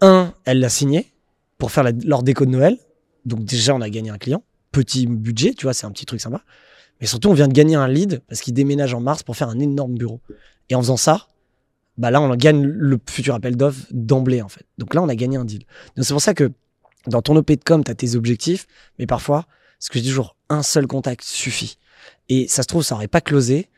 un, 0.00 0.34
elle 0.44 0.60
l'a 0.60 0.68
signé 0.68 1.12
pour 1.58 1.70
faire 1.70 1.84
leur 2.04 2.22
déco 2.22 2.46
de 2.46 2.50
Noël. 2.50 2.78
Donc 3.24 3.44
déjà, 3.44 3.74
on 3.74 3.80
a 3.80 3.90
gagné 3.90 4.10
un 4.10 4.18
client. 4.18 4.42
Petit 4.72 5.06
budget, 5.06 5.54
tu 5.54 5.66
vois, 5.66 5.74
c'est 5.74 5.86
un 5.86 5.90
petit 5.90 6.06
truc 6.06 6.20
sympa. 6.20 6.42
Mais 7.00 7.06
surtout, 7.06 7.28
on 7.28 7.34
vient 7.34 7.48
de 7.48 7.52
gagner 7.52 7.76
un 7.76 7.88
lead 7.88 8.22
parce 8.28 8.40
qu'il 8.40 8.54
déménage 8.54 8.94
en 8.94 9.00
mars 9.00 9.22
pour 9.22 9.36
faire 9.36 9.48
un 9.48 9.58
énorme 9.58 9.94
bureau. 9.94 10.20
Et 10.68 10.74
en 10.74 10.80
faisant 10.80 10.96
ça, 10.96 11.28
bah 12.00 12.10
là, 12.10 12.22
on 12.22 12.34
gagne 12.34 12.64
le 12.64 12.98
futur 13.10 13.34
appel 13.34 13.56
d'offres 13.56 13.84
d'emblée, 13.90 14.40
en 14.40 14.48
fait. 14.48 14.64
Donc 14.78 14.94
là, 14.94 15.02
on 15.02 15.08
a 15.10 15.14
gagné 15.14 15.36
un 15.36 15.44
deal. 15.44 15.64
Donc 15.96 16.06
c'est 16.06 16.14
pour 16.14 16.22
ça 16.22 16.32
que 16.32 16.50
dans 17.06 17.20
ton 17.20 17.36
OP 17.36 17.50
de 17.52 17.62
com, 17.62 17.84
tu 17.84 17.90
as 17.90 17.94
tes 17.94 18.14
objectifs, 18.14 18.66
mais 18.98 19.06
parfois, 19.06 19.46
ce 19.78 19.90
que 19.90 19.98
je 19.98 20.04
dis 20.04 20.08
toujours, 20.08 20.34
un 20.48 20.62
seul 20.62 20.86
contact 20.86 21.22
suffit. 21.22 21.76
Et 22.30 22.48
ça 22.48 22.62
se 22.62 22.68
trouve, 22.68 22.82
ça 22.82 22.94
aurait 22.94 23.06
pas 23.06 23.20
closé 23.20 23.68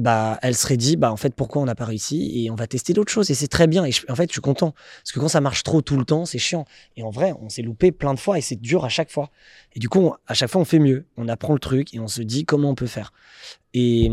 bah, 0.00 0.38
elle 0.40 0.56
serait 0.56 0.78
dit, 0.78 0.96
bah, 0.96 1.12
en 1.12 1.16
fait, 1.16 1.34
pourquoi 1.34 1.60
on 1.60 1.66
n'a 1.66 1.74
pas 1.74 1.84
réussi 1.84 2.32
et 2.34 2.50
on 2.50 2.54
va 2.54 2.66
tester 2.66 2.94
d'autres 2.94 3.12
choses. 3.12 3.30
Et 3.30 3.34
c'est 3.34 3.48
très 3.48 3.66
bien. 3.66 3.84
Et 3.84 3.90
en 4.08 4.14
fait, 4.14 4.28
je 4.28 4.32
suis 4.32 4.40
content. 4.40 4.72
Parce 4.72 5.12
que 5.12 5.20
quand 5.20 5.28
ça 5.28 5.42
marche 5.42 5.62
trop 5.62 5.82
tout 5.82 5.98
le 5.98 6.06
temps, 6.06 6.24
c'est 6.24 6.38
chiant. 6.38 6.64
Et 6.96 7.02
en 7.02 7.10
vrai, 7.10 7.34
on 7.40 7.50
s'est 7.50 7.60
loupé 7.60 7.92
plein 7.92 8.14
de 8.14 8.18
fois 8.18 8.38
et 8.38 8.40
c'est 8.40 8.56
dur 8.56 8.84
à 8.84 8.88
chaque 8.88 9.10
fois. 9.10 9.30
Et 9.74 9.78
du 9.78 9.90
coup, 9.90 10.14
à 10.26 10.34
chaque 10.34 10.48
fois, 10.48 10.60
on 10.60 10.64
fait 10.64 10.78
mieux. 10.78 11.06
On 11.18 11.28
apprend 11.28 11.52
le 11.52 11.58
truc 11.58 11.92
et 11.92 12.00
on 12.00 12.08
se 12.08 12.22
dit 12.22 12.46
comment 12.46 12.70
on 12.70 12.74
peut 12.74 12.86
faire. 12.86 13.12
Et, 13.74 14.08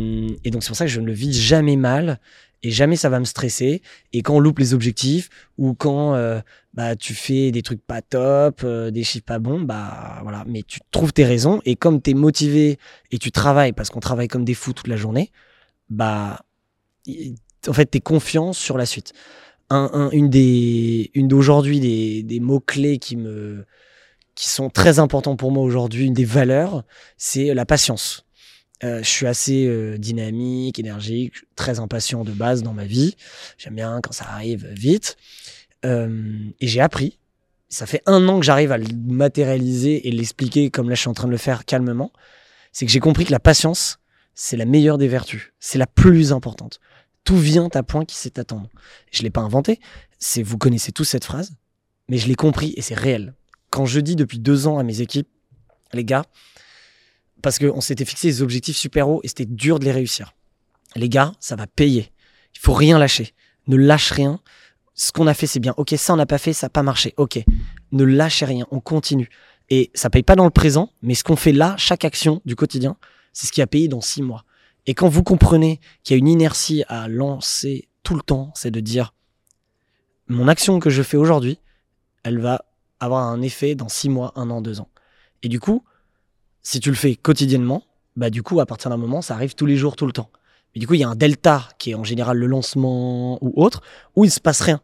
donc, 0.46 0.64
c'est 0.64 0.68
pour 0.68 0.76
ça 0.76 0.86
que 0.86 0.92
je 0.92 1.00
ne 1.00 1.06
le 1.06 1.14
vis 1.14 1.34
jamais 1.34 1.78
mal 1.78 2.20
et 2.68 2.72
jamais 2.72 2.98
ça 2.98 3.08
va 3.08 3.20
me 3.20 3.26
stresser. 3.26 3.82
Et 4.12 4.22
quand 4.22 4.36
on 4.36 4.40
loupe 4.42 4.60
les 4.60 4.74
objectifs 4.74 5.30
ou 5.58 5.74
quand 5.74 6.16
euh, 6.16 6.42
bah, 6.74 6.98
tu 6.98 7.14
fais 7.14 7.52
des 7.52 7.62
trucs 7.62 7.82
pas 7.82 8.02
top, 8.02 8.62
euh, 8.66 8.92
des 8.92 9.06
chiffres 9.06 9.24
pas 9.24 9.40
bons, 9.40 9.62
bah 9.62 10.20
voilà. 10.24 10.44
Mais 10.48 10.64
tu 10.64 10.82
trouves 10.92 11.14
tes 11.14 11.24
raisons 11.24 11.62
et 11.64 11.78
comme 11.78 12.02
tu 12.02 12.12
es 12.12 12.14
motivé 12.14 12.78
et 13.12 13.20
tu 13.20 13.32
travailles 13.32 13.72
parce 13.72 13.90
qu'on 13.90 14.02
travaille 14.02 14.28
comme 14.28 14.44
des 14.44 14.54
fous 14.54 14.74
toute 14.74 14.90
la 14.90 14.98
journée, 14.98 15.32
bah, 15.90 16.42
en 17.68 17.74
fait, 17.74 17.90
tu 17.90 18.00
es 18.00 18.02
confiant 18.02 18.52
sur 18.52 18.78
la 18.78 18.86
suite. 18.86 19.14
Un, 19.70 20.10
une 20.12 20.30
des, 20.30 21.10
une 21.14 21.30
d'aujourd'hui 21.30 21.80
des, 21.80 22.24
des 22.24 22.40
mots 22.42 22.62
clés 22.62 23.00
qui 23.00 23.16
me, 23.16 23.66
qui 24.36 24.50
sont 24.50 24.70
très 24.70 25.00
importants 25.00 25.38
pour 25.38 25.52
moi 25.52 25.64
aujourd'hui, 25.64 26.06
une 26.06 26.14
des 26.14 26.26
valeurs, 26.26 26.84
c'est 27.18 27.54
la 27.54 27.66
patience. 27.66 28.27
Euh, 28.84 29.00
je 29.00 29.10
suis 29.10 29.26
assez 29.26 29.66
euh, 29.66 29.98
dynamique, 29.98 30.78
énergique, 30.78 31.34
très 31.56 31.80
impatient 31.80 32.24
de 32.24 32.32
base 32.32 32.62
dans 32.62 32.74
ma 32.74 32.86
vie. 32.86 33.16
J'aime 33.58 33.76
bien 33.76 34.00
quand 34.02 34.12
ça 34.12 34.26
arrive 34.30 34.68
vite. 34.72 35.18
Euh, 35.86 36.50
et 36.60 36.68
j'ai 36.68 36.82
appris. 36.82 37.20
Ça 37.70 37.86
fait 37.86 38.02
un 38.06 38.28
an 38.30 38.40
que 38.40 38.46
j'arrive 38.46 38.72
à 38.72 38.78
le 38.78 38.88
matérialiser 39.08 40.08
et 40.08 40.12
l'expliquer 40.12 40.70
comme 40.70 40.90
là 40.90 40.96
je 40.96 41.02
suis 41.02 41.10
en 41.10 41.14
train 41.14 41.28
de 41.28 41.32
le 41.32 41.38
faire 41.38 41.66
calmement. 41.66 42.12
C'est 42.72 42.86
que 42.86 42.92
j'ai 42.92 43.00
compris 43.00 43.26
que 43.26 43.32
la 43.32 43.40
patience, 43.40 44.00
c'est 44.36 44.58
la 44.58 44.66
meilleure 44.66 44.98
des 44.98 45.08
vertus. 45.08 45.52
C'est 45.60 45.78
la 45.78 45.88
plus 45.88 46.32
importante. 46.32 46.80
Tout 47.24 47.38
vient 47.38 47.70
à 47.74 47.84
point 47.84 48.06
qui 48.06 48.16
sait 48.16 48.40
attendre. 48.40 48.70
Je 49.12 49.24
l'ai 49.24 49.30
pas 49.30 49.42
inventé. 49.42 49.80
C'est 50.20 50.44
vous 50.44 50.58
connaissez 50.58 50.92
tous 50.92 51.04
cette 51.04 51.26
phrase, 51.26 51.54
mais 52.08 52.18
je 52.18 52.28
l'ai 52.28 52.36
compris 52.36 52.74
et 52.78 52.82
c'est 52.82 52.96
réel. 52.96 53.34
Quand 53.70 53.86
je 53.86 54.00
dis 54.00 54.16
depuis 54.16 54.40
deux 54.40 54.68
ans 54.68 54.78
à 54.78 54.84
mes 54.84 55.02
équipes, 55.02 55.28
les 55.94 56.06
gars, 56.06 56.24
parce 57.42 57.60
qu'on 57.60 57.82
s'était 57.82 58.06
fixé 58.06 58.28
des 58.28 58.42
objectifs 58.42 58.78
super 58.78 59.10
hauts 59.10 59.22
et 59.24 59.28
c'était 59.28 59.46
dur 59.46 59.80
de 59.80 59.86
les 59.86 59.92
réussir. 59.92 60.34
Les 60.96 61.10
gars, 61.10 61.34
ça 61.40 61.56
va 61.56 61.68
payer. 61.68 62.12
Il 62.56 62.60
faut 62.60 62.74
rien 62.74 62.98
lâcher. 62.98 63.34
Ne 63.68 63.76
lâche 63.76 64.12
rien. 64.12 64.40
Ce 64.96 65.12
qu'on 65.12 65.28
a 65.28 65.34
fait, 65.34 65.48
c'est 65.48 65.60
bien. 65.60 65.74
Ok, 65.78 65.94
ça 65.98 66.14
on 66.14 66.18
n'a 66.18 66.26
pas 66.26 66.38
fait, 66.38 66.54
ça 66.54 66.68
n'a 66.68 66.70
pas 66.70 66.84
marché. 66.84 67.14
Ok, 67.18 67.40
ne 67.92 68.04
lâchez 68.04 68.46
rien. 68.46 68.66
On 68.72 68.80
continue. 68.80 69.30
Et 69.70 69.92
ça 69.94 70.10
paye 70.10 70.24
pas 70.24 70.36
dans 70.36 70.46
le 70.46 70.50
présent, 70.50 70.92
mais 71.02 71.14
ce 71.14 71.24
qu'on 71.24 71.36
fait 71.36 71.52
là, 71.52 71.76
chaque 71.78 72.06
action 72.06 72.42
du 72.46 72.56
quotidien, 72.56 72.98
c'est 73.34 73.48
ce 73.48 73.52
qui 73.52 73.62
a 73.62 73.68
payé 73.68 73.88
dans 73.88 74.02
six 74.02 74.22
mois. 74.22 74.46
Et 74.86 74.94
quand 74.94 75.10
vous 75.10 75.24
comprenez 75.24 75.82
qu'il 76.04 76.16
y 76.16 76.18
a 76.18 76.20
une 76.20 76.30
inertie 76.30 76.84
à 76.88 77.10
lancer 77.10 77.90
tout 78.04 78.16
le 78.16 78.22
temps, 78.22 78.52
c'est 78.56 78.72
de 78.72 78.80
dire 78.80 79.14
mon 80.28 80.48
action 80.48 80.80
que 80.80 80.90
je 80.90 81.04
fais 81.04 81.18
aujourd'hui, 81.18 81.60
elle 82.24 82.40
va 82.40 82.66
avoir 83.00 83.26
un 83.28 83.42
effet 83.42 83.76
dans 83.76 83.90
six 83.90 84.10
mois, 84.10 84.32
un 84.36 84.50
an, 84.50 84.62
deux 84.62 84.80
ans. 84.80 84.90
Et 85.44 85.50
du 85.50 85.60
coup, 85.60 85.84
si 86.68 86.82
tu 86.82 86.90
le 86.90 86.98
fais 86.98 87.16
quotidiennement, 87.16 87.82
bah 88.18 88.30
du 88.30 88.44
coup, 88.44 88.60
à 88.60 88.66
partir 88.66 88.90
d'un 88.90 88.98
moment, 88.98 89.22
ça 89.22 89.36
arrive 89.36 89.56
tous 89.56 89.66
les 89.66 89.78
jours, 89.78 89.96
tout 89.96 90.06
le 90.06 90.12
temps. 90.12 90.30
Mais 90.76 90.82
du 90.82 90.86
coup, 90.86 90.96
il 90.96 91.00
y 91.00 91.04
a 91.06 91.08
un 91.08 91.16
delta 91.16 91.70
qui 91.80 91.92
est 91.92 91.96
en 91.96 92.04
général 92.04 92.38
le 92.38 92.46
lancement 92.46 93.38
ou 93.42 93.54
autre, 93.56 93.82
où 94.18 94.26
il 94.26 94.32
se 94.32 94.42
passe 94.42 94.60
rien. 94.60 94.82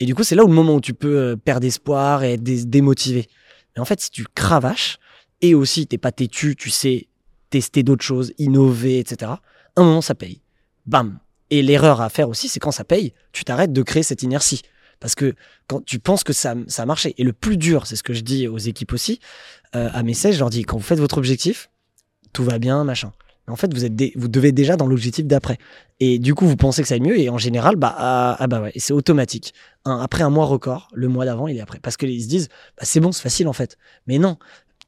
Et 0.00 0.06
du 0.06 0.16
coup, 0.16 0.24
c'est 0.24 0.34
là 0.34 0.42
où 0.42 0.48
le 0.48 0.52
moment 0.52 0.74
où 0.74 0.80
tu 0.80 0.92
peux 0.92 1.16
euh, 1.16 1.36
perdre 1.36 1.68
espoir 1.68 2.24
et 2.24 2.32
être 2.32 2.42
démotivé. 2.42 3.28
Mais 3.76 3.80
en 3.80 3.84
fait, 3.84 4.00
si 4.00 4.10
tu 4.10 4.26
cravaches 4.34 4.98
et 5.40 5.54
aussi 5.54 5.86
t'es 5.86 5.98
pas 5.98 6.10
têtu, 6.10 6.56
tu 6.56 6.68
sais 6.68 7.06
tester 7.48 7.84
d'autres 7.84 8.04
choses, 8.04 8.32
innover, 8.38 8.98
etc. 8.98 9.34
Un 9.76 9.84
moment, 9.84 10.00
ça 10.00 10.16
paye. 10.16 10.40
Bam. 10.84 11.20
Et 11.50 11.62
l'erreur 11.62 12.00
à 12.00 12.08
faire 12.08 12.28
aussi, 12.28 12.48
c'est 12.48 12.58
quand 12.58 12.72
ça 12.72 12.82
paye, 12.82 13.12
tu 13.30 13.44
t'arrêtes 13.44 13.72
de 13.72 13.82
créer 13.82 14.02
cette 14.02 14.24
inertie. 14.24 14.62
Parce 15.04 15.14
que 15.14 15.34
quand 15.66 15.84
tu 15.84 15.98
penses 15.98 16.24
que 16.24 16.32
ça, 16.32 16.54
ça 16.66 16.84
a 16.84 16.86
marché, 16.86 17.14
et 17.18 17.24
le 17.24 17.34
plus 17.34 17.58
dur, 17.58 17.86
c'est 17.86 17.94
ce 17.94 18.02
que 18.02 18.14
je 18.14 18.22
dis 18.22 18.48
aux 18.48 18.56
équipes 18.56 18.94
aussi, 18.94 19.20
euh, 19.76 19.90
à 19.92 20.02
mes 20.02 20.14
16, 20.14 20.36
je 20.36 20.38
leur 20.38 20.48
dis, 20.48 20.62
quand 20.62 20.78
vous 20.78 20.82
faites 20.82 20.98
votre 20.98 21.18
objectif, 21.18 21.68
tout 22.32 22.42
va 22.42 22.58
bien, 22.58 22.84
machin. 22.84 23.12
Mais 23.46 23.52
en 23.52 23.56
fait, 23.56 23.70
vous, 23.74 23.84
êtes 23.84 23.92
vous 24.16 24.28
devez 24.28 24.50
déjà 24.52 24.76
dans 24.76 24.86
l'objectif 24.86 25.26
d'après. 25.26 25.58
Et 26.00 26.18
du 26.18 26.34
coup, 26.34 26.46
vous 26.46 26.56
pensez 26.56 26.80
que 26.80 26.88
ça 26.88 26.96
va 26.96 27.04
mieux, 27.04 27.20
et 27.20 27.28
en 27.28 27.36
général, 27.36 27.76
bah, 27.76 27.94
ah, 27.98 28.36
ah 28.38 28.46
bah 28.46 28.62
ouais, 28.62 28.72
c'est 28.76 28.94
automatique. 28.94 29.52
après 29.84 30.22
un 30.22 30.30
mois 30.30 30.46
record, 30.46 30.88
le 30.94 31.08
mois 31.08 31.26
d'avant, 31.26 31.48
il 31.48 31.58
est 31.58 31.60
après. 31.60 31.80
Parce 31.80 31.98
qu'ils 31.98 32.22
se 32.22 32.28
disent, 32.28 32.48
bah, 32.78 32.84
c'est 32.86 33.00
bon, 33.00 33.12
c'est 33.12 33.20
facile 33.20 33.46
en 33.46 33.52
fait. 33.52 33.76
Mais 34.06 34.16
non, 34.16 34.38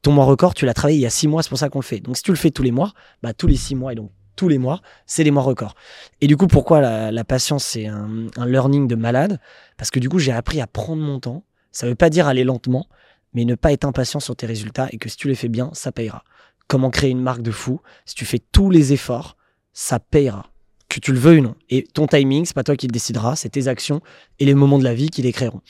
ton 0.01 0.13
mois 0.13 0.25
record, 0.25 0.55
tu 0.55 0.65
l'as 0.65 0.73
travaillé 0.73 0.97
il 0.97 1.01
y 1.01 1.05
a 1.05 1.11
six 1.11 1.27
mois, 1.27 1.43
c'est 1.43 1.49
pour 1.49 1.59
ça 1.59 1.69
qu'on 1.69 1.77
le 1.81 1.85
fait. 1.85 1.99
Donc 1.99 2.17
si 2.17 2.23
tu 2.23 2.31
le 2.31 2.37
fais 2.37 2.49
tous 2.49 2.63
les 2.63 2.71
mois, 2.71 2.93
bah, 3.21 3.33
tous 3.33 3.45
les 3.45 3.55
six 3.55 3.75
mois 3.75 3.93
et 3.93 3.95
donc 3.95 4.09
tous 4.37 4.47
les 4.47 4.57
mois, 4.57 4.81
c'est 5.05 5.25
les 5.25 5.31
mois 5.31 5.43
records. 5.43 5.75
Et 6.21 6.27
du 6.27 6.37
coup, 6.37 6.47
pourquoi 6.47 6.79
la, 7.11 7.23
patience, 7.25 7.65
c'est 7.65 7.87
un, 7.87 8.27
learning 8.45 8.87
de 8.87 8.95
malade? 8.95 9.41
Parce 9.75 9.91
que 9.91 9.99
du 9.99 10.07
coup, 10.07 10.19
j'ai 10.19 10.31
appris 10.31 10.61
à 10.61 10.67
prendre 10.67 11.01
mon 11.01 11.19
temps. 11.19 11.43
Ça 11.73 11.85
ne 11.85 11.91
veut 11.91 11.95
pas 11.95 12.09
dire 12.09 12.27
aller 12.27 12.45
lentement, 12.45 12.87
mais 13.33 13.43
ne 13.43 13.55
pas 13.55 13.73
être 13.73 13.83
impatient 13.83 14.21
sur 14.21 14.35
tes 14.35 14.45
résultats 14.45 14.87
et 14.91 14.97
que 14.97 15.09
si 15.09 15.17
tu 15.17 15.27
les 15.27 15.35
fais 15.35 15.49
bien, 15.49 15.69
ça 15.73 15.91
payera. 15.91 16.23
Comment 16.67 16.89
créer 16.89 17.09
une 17.09 17.21
marque 17.21 17.41
de 17.41 17.51
fou? 17.51 17.81
Si 18.05 18.15
tu 18.15 18.25
fais 18.25 18.39
tous 18.39 18.69
les 18.69 18.93
efforts, 18.93 19.35
ça 19.73 19.99
payera. 19.99 20.51
que 20.87 21.01
tu 21.01 21.11
le 21.11 21.19
veux 21.19 21.39
ou 21.39 21.41
non. 21.41 21.55
Et 21.69 21.83
ton 21.83 22.07
timing, 22.07 22.45
c'est 22.45 22.55
pas 22.55 22.63
toi 22.63 22.77
qui 22.77 22.87
le 22.87 22.93
décidera, 22.93 23.35
c'est 23.35 23.49
tes 23.49 23.67
actions 23.67 24.01
et 24.39 24.45
les 24.45 24.55
moments 24.55 24.79
de 24.79 24.85
la 24.85 24.93
vie 24.93 25.09
qui 25.09 25.21
les 25.21 25.33
créeront. 25.33 25.61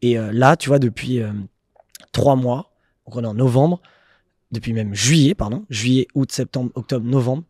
Et 0.00 0.18
euh, 0.18 0.32
là, 0.32 0.56
tu 0.56 0.68
vois, 0.68 0.78
depuis 0.78 1.20
euh, 1.20 1.30
trois 2.12 2.36
mois, 2.36 2.72
on 3.06 3.22
est 3.22 3.26
en 3.26 3.34
novembre, 3.34 3.80
depuis 4.50 4.72
même 4.72 4.94
juillet, 4.94 5.34
pardon, 5.34 5.64
juillet, 5.70 6.06
août, 6.14 6.30
septembre, 6.30 6.70
octobre, 6.74 7.06
novembre, 7.06 7.44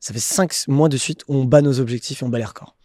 ça 0.00 0.12
fait 0.12 0.20
cinq 0.20 0.52
mois 0.68 0.88
de 0.88 0.96
suite 0.96 1.22
où 1.28 1.36
on 1.36 1.44
bat 1.44 1.62
nos 1.62 1.80
objectifs 1.80 2.22
et 2.22 2.24
on 2.24 2.28
bat 2.28 2.38
les 2.38 2.44
records. 2.44 2.76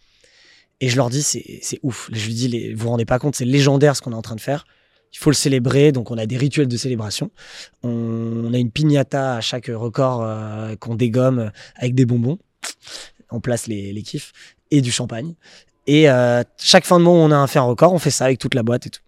Et 0.80 0.88
je 0.88 0.96
leur 0.96 1.10
dis, 1.10 1.22
c'est 1.22 1.78
ouf. 1.84 2.10
Je 2.12 2.26
lui 2.26 2.34
dis, 2.34 2.48
les, 2.48 2.74
vous 2.74 2.82
vous 2.82 2.88
rendez 2.88 3.04
pas 3.04 3.20
compte, 3.20 3.36
c'est 3.36 3.44
légendaire 3.44 3.94
ce 3.94 4.02
qu'on 4.02 4.12
est 4.12 4.16
en 4.16 4.22
train 4.22 4.34
de 4.34 4.40
faire. 4.40 4.64
Il 5.12 5.18
faut 5.18 5.30
le 5.30 5.36
célébrer, 5.36 5.92
donc 5.92 6.10
on 6.10 6.18
a 6.18 6.26
des 6.26 6.36
rituels 6.36 6.68
de 6.68 6.76
célébration. 6.76 7.30
On, 7.82 7.88
on 7.90 8.52
a 8.52 8.58
une 8.58 8.70
piñata 8.70 9.36
à 9.36 9.40
chaque 9.40 9.66
record 9.66 10.22
euh, 10.24 10.74
qu'on 10.76 10.94
dégomme 10.94 11.38
euh, 11.38 11.50
avec 11.76 11.94
des 11.94 12.04
bonbons. 12.04 12.38
On 13.30 13.40
place 13.40 13.66
les, 13.66 13.92
les 13.92 14.02
kiffs 14.02 14.32
et 14.70 14.80
du 14.80 14.90
champagne. 14.90 15.34
Et 15.86 16.08
euh, 16.08 16.42
chaque 16.58 16.84
fin 16.84 16.98
de 16.98 17.04
mois, 17.04 17.14
on 17.14 17.30
a 17.30 17.36
un 17.36 17.46
fait 17.46 17.58
un 17.58 17.62
record, 17.62 17.92
on 17.92 17.98
fait 17.98 18.10
ça 18.10 18.24
avec 18.24 18.38
toute 18.38 18.54
la 18.54 18.62
boîte 18.62 18.86
et 18.86 18.90
tout. 18.90 19.02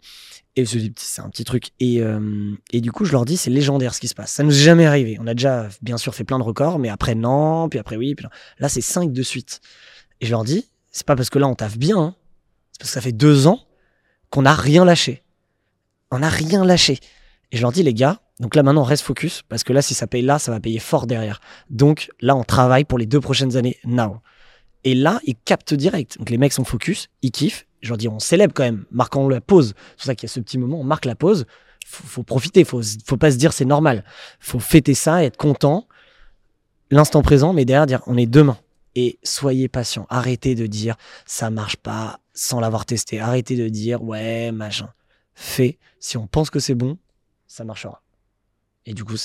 Et 0.56 0.64
je 0.64 0.78
dis, 0.78 0.92
c'est 0.96 1.20
un 1.20 1.28
petit 1.30 1.44
truc. 1.44 1.70
Et, 1.80 2.00
euh, 2.00 2.54
et 2.72 2.80
du 2.80 2.92
coup, 2.92 3.04
je 3.04 3.12
leur 3.12 3.24
dis, 3.24 3.36
c'est 3.36 3.50
légendaire 3.50 3.94
ce 3.94 4.00
qui 4.00 4.08
se 4.08 4.14
passe. 4.14 4.30
Ça 4.30 4.44
nous 4.44 4.52
est 4.52 4.62
jamais 4.62 4.86
arrivé. 4.86 5.18
On 5.20 5.26
a 5.26 5.34
déjà, 5.34 5.68
bien 5.82 5.96
sûr, 5.96 6.14
fait 6.14 6.24
plein 6.24 6.38
de 6.38 6.44
records, 6.44 6.78
mais 6.78 6.88
après, 6.88 7.14
non, 7.14 7.68
puis 7.68 7.78
après, 7.78 7.96
oui. 7.96 8.14
Puis. 8.14 8.26
Là, 8.58 8.68
c'est 8.68 8.80
cinq 8.80 9.12
de 9.12 9.22
suite. 9.22 9.60
Et 10.20 10.26
je 10.26 10.30
leur 10.30 10.44
dis, 10.44 10.68
c'est 10.92 11.06
pas 11.06 11.16
parce 11.16 11.30
que 11.30 11.38
là, 11.38 11.48
on 11.48 11.54
taffe 11.54 11.76
bien, 11.76 11.98
hein. 11.98 12.14
c'est 12.72 12.78
parce 12.78 12.90
que 12.90 12.94
ça 12.94 13.00
fait 13.00 13.12
deux 13.12 13.48
ans 13.48 13.60
qu'on 14.30 14.42
n'a 14.42 14.54
rien 14.54 14.84
lâché. 14.84 15.22
On 16.12 16.20
n'a 16.20 16.28
rien 16.28 16.64
lâché. 16.64 17.00
Et 17.50 17.56
je 17.56 17.62
leur 17.62 17.72
dis, 17.72 17.82
les 17.82 17.94
gars, 17.94 18.20
donc 18.40 18.54
là, 18.54 18.62
maintenant, 18.62 18.82
on 18.82 18.84
reste 18.84 19.04
focus, 19.04 19.42
parce 19.48 19.64
que 19.64 19.72
là, 19.72 19.82
si 19.82 19.94
ça 19.94 20.06
paye 20.06 20.22
là, 20.22 20.38
ça 20.38 20.52
va 20.52 20.60
payer 20.60 20.78
fort 20.78 21.06
derrière. 21.06 21.40
Donc 21.70 22.10
là, 22.20 22.36
on 22.36 22.44
travaille 22.44 22.84
pour 22.84 22.98
les 22.98 23.06
deux 23.06 23.20
prochaines 23.20 23.56
années, 23.56 23.78
now. 23.84 24.20
Et 24.84 24.94
là, 24.94 25.20
ils 25.24 25.36
captent 25.36 25.74
direct. 25.74 26.18
Donc 26.18 26.30
les 26.30 26.38
mecs 26.38 26.52
sont 26.52 26.64
focus, 26.64 27.08
ils 27.22 27.30
kiffent. 27.30 27.66
Je 27.84 27.90
leur 27.90 27.98
dis, 27.98 28.08
on 28.08 28.18
célèbre 28.18 28.54
quand 28.54 28.64
même, 28.64 28.86
marquons 28.90 29.28
la 29.28 29.42
pause. 29.42 29.74
C'est 29.76 29.96
pour 29.96 30.04
ça 30.04 30.14
qu'il 30.14 30.26
y 30.26 30.30
a 30.30 30.32
ce 30.32 30.40
petit 30.40 30.56
moment, 30.56 30.80
on 30.80 30.84
marque 30.84 31.04
la 31.04 31.14
pause. 31.14 31.44
Faut, 31.84 32.06
faut 32.06 32.22
profiter, 32.22 32.64
faut, 32.64 32.80
faut 33.04 33.18
pas 33.18 33.30
se 33.30 33.36
dire 33.36 33.52
c'est 33.52 33.66
normal. 33.66 34.04
Faut 34.40 34.58
fêter 34.58 34.94
ça, 34.94 35.22
être 35.22 35.36
content, 35.36 35.86
l'instant 36.90 37.20
présent, 37.20 37.52
mais 37.52 37.66
derrière 37.66 37.86
dire 37.86 38.00
on 38.06 38.16
est 38.16 38.26
demain. 38.26 38.56
Et 38.94 39.18
soyez 39.22 39.68
patient. 39.68 40.06
Arrêtez 40.08 40.54
de 40.54 40.66
dire 40.66 40.96
ça 41.26 41.50
marche 41.50 41.76
pas 41.76 42.20
sans 42.32 42.58
l'avoir 42.58 42.86
testé. 42.86 43.20
Arrêtez 43.20 43.56
de 43.56 43.68
dire 43.68 44.02
ouais 44.02 44.50
machin. 44.50 44.88
Fait. 45.34 45.78
Si 45.98 46.16
on 46.16 46.26
pense 46.26 46.48
que 46.48 46.60
c'est 46.60 46.74
bon, 46.74 46.96
ça 47.46 47.64
marchera. 47.64 48.02
Et 48.86 48.92
du 48.92 49.04
coup, 49.04 49.16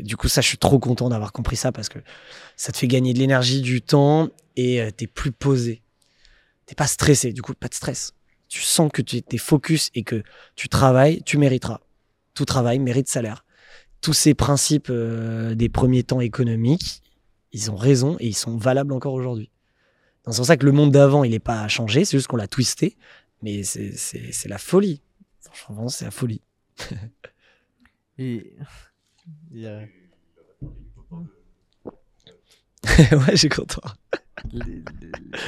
du 0.00 0.16
coup, 0.16 0.28
ça, 0.28 0.40
je 0.40 0.48
suis 0.48 0.58
trop 0.58 0.78
content 0.78 1.08
d'avoir 1.08 1.32
compris 1.32 1.56
ça 1.56 1.70
parce 1.70 1.88
que 1.88 2.00
ça 2.56 2.72
te 2.72 2.78
fait 2.78 2.88
gagner 2.88 3.14
de 3.14 3.18
l'énergie, 3.18 3.62
du 3.62 3.80
temps 3.82 4.28
et 4.56 4.80
euh, 4.80 4.90
t'es 4.90 5.06
plus 5.06 5.30
posé. 5.30 5.83
T'es 6.66 6.74
pas 6.74 6.86
stressé. 6.86 7.32
Du 7.32 7.42
coup, 7.42 7.54
pas 7.54 7.68
de 7.68 7.74
stress. 7.74 8.14
Tu 8.48 8.60
sens 8.60 8.90
que 8.92 9.02
tu 9.02 9.22
es 9.30 9.38
focus 9.38 9.90
et 9.94 10.02
que 10.02 10.22
tu 10.54 10.68
travailles, 10.68 11.22
tu 11.24 11.38
mériteras. 11.38 11.80
Tout 12.34 12.44
travail 12.44 12.78
mérite 12.78 13.08
salaire. 13.08 13.44
Tous 14.00 14.12
ces 14.12 14.34
principes 14.34 14.88
euh, 14.90 15.54
des 15.54 15.68
premiers 15.68 16.02
temps 16.02 16.20
économiques, 16.20 17.02
ils 17.52 17.70
ont 17.70 17.76
raison 17.76 18.16
et 18.20 18.26
ils 18.26 18.36
sont 18.36 18.56
valables 18.56 18.92
encore 18.92 19.14
aujourd'hui. 19.14 19.50
C'est 20.26 20.36
pour 20.36 20.46
ça 20.46 20.56
que 20.56 20.64
le 20.64 20.72
monde 20.72 20.90
d'avant, 20.90 21.22
il 21.24 21.32
n'est 21.32 21.38
pas 21.38 21.68
changé, 21.68 22.04
c'est 22.04 22.16
juste 22.16 22.28
qu'on 22.28 22.36
l'a 22.36 22.48
twisté, 22.48 22.96
mais 23.42 23.62
c'est, 23.62 24.48
la 24.48 24.58
folie. 24.58 25.02
Franchement, 25.52 25.88
c'est 25.88 26.06
la 26.06 26.10
folie. 26.10 26.40
Et 28.18 28.56
il 29.52 29.60
y 29.60 29.66
a 29.66 29.80
ouais, 33.12 33.36
j'ai 33.36 33.48
content. 33.48 33.82
Les- 34.52 34.64
les- 34.64 34.82
les- 35.00 35.38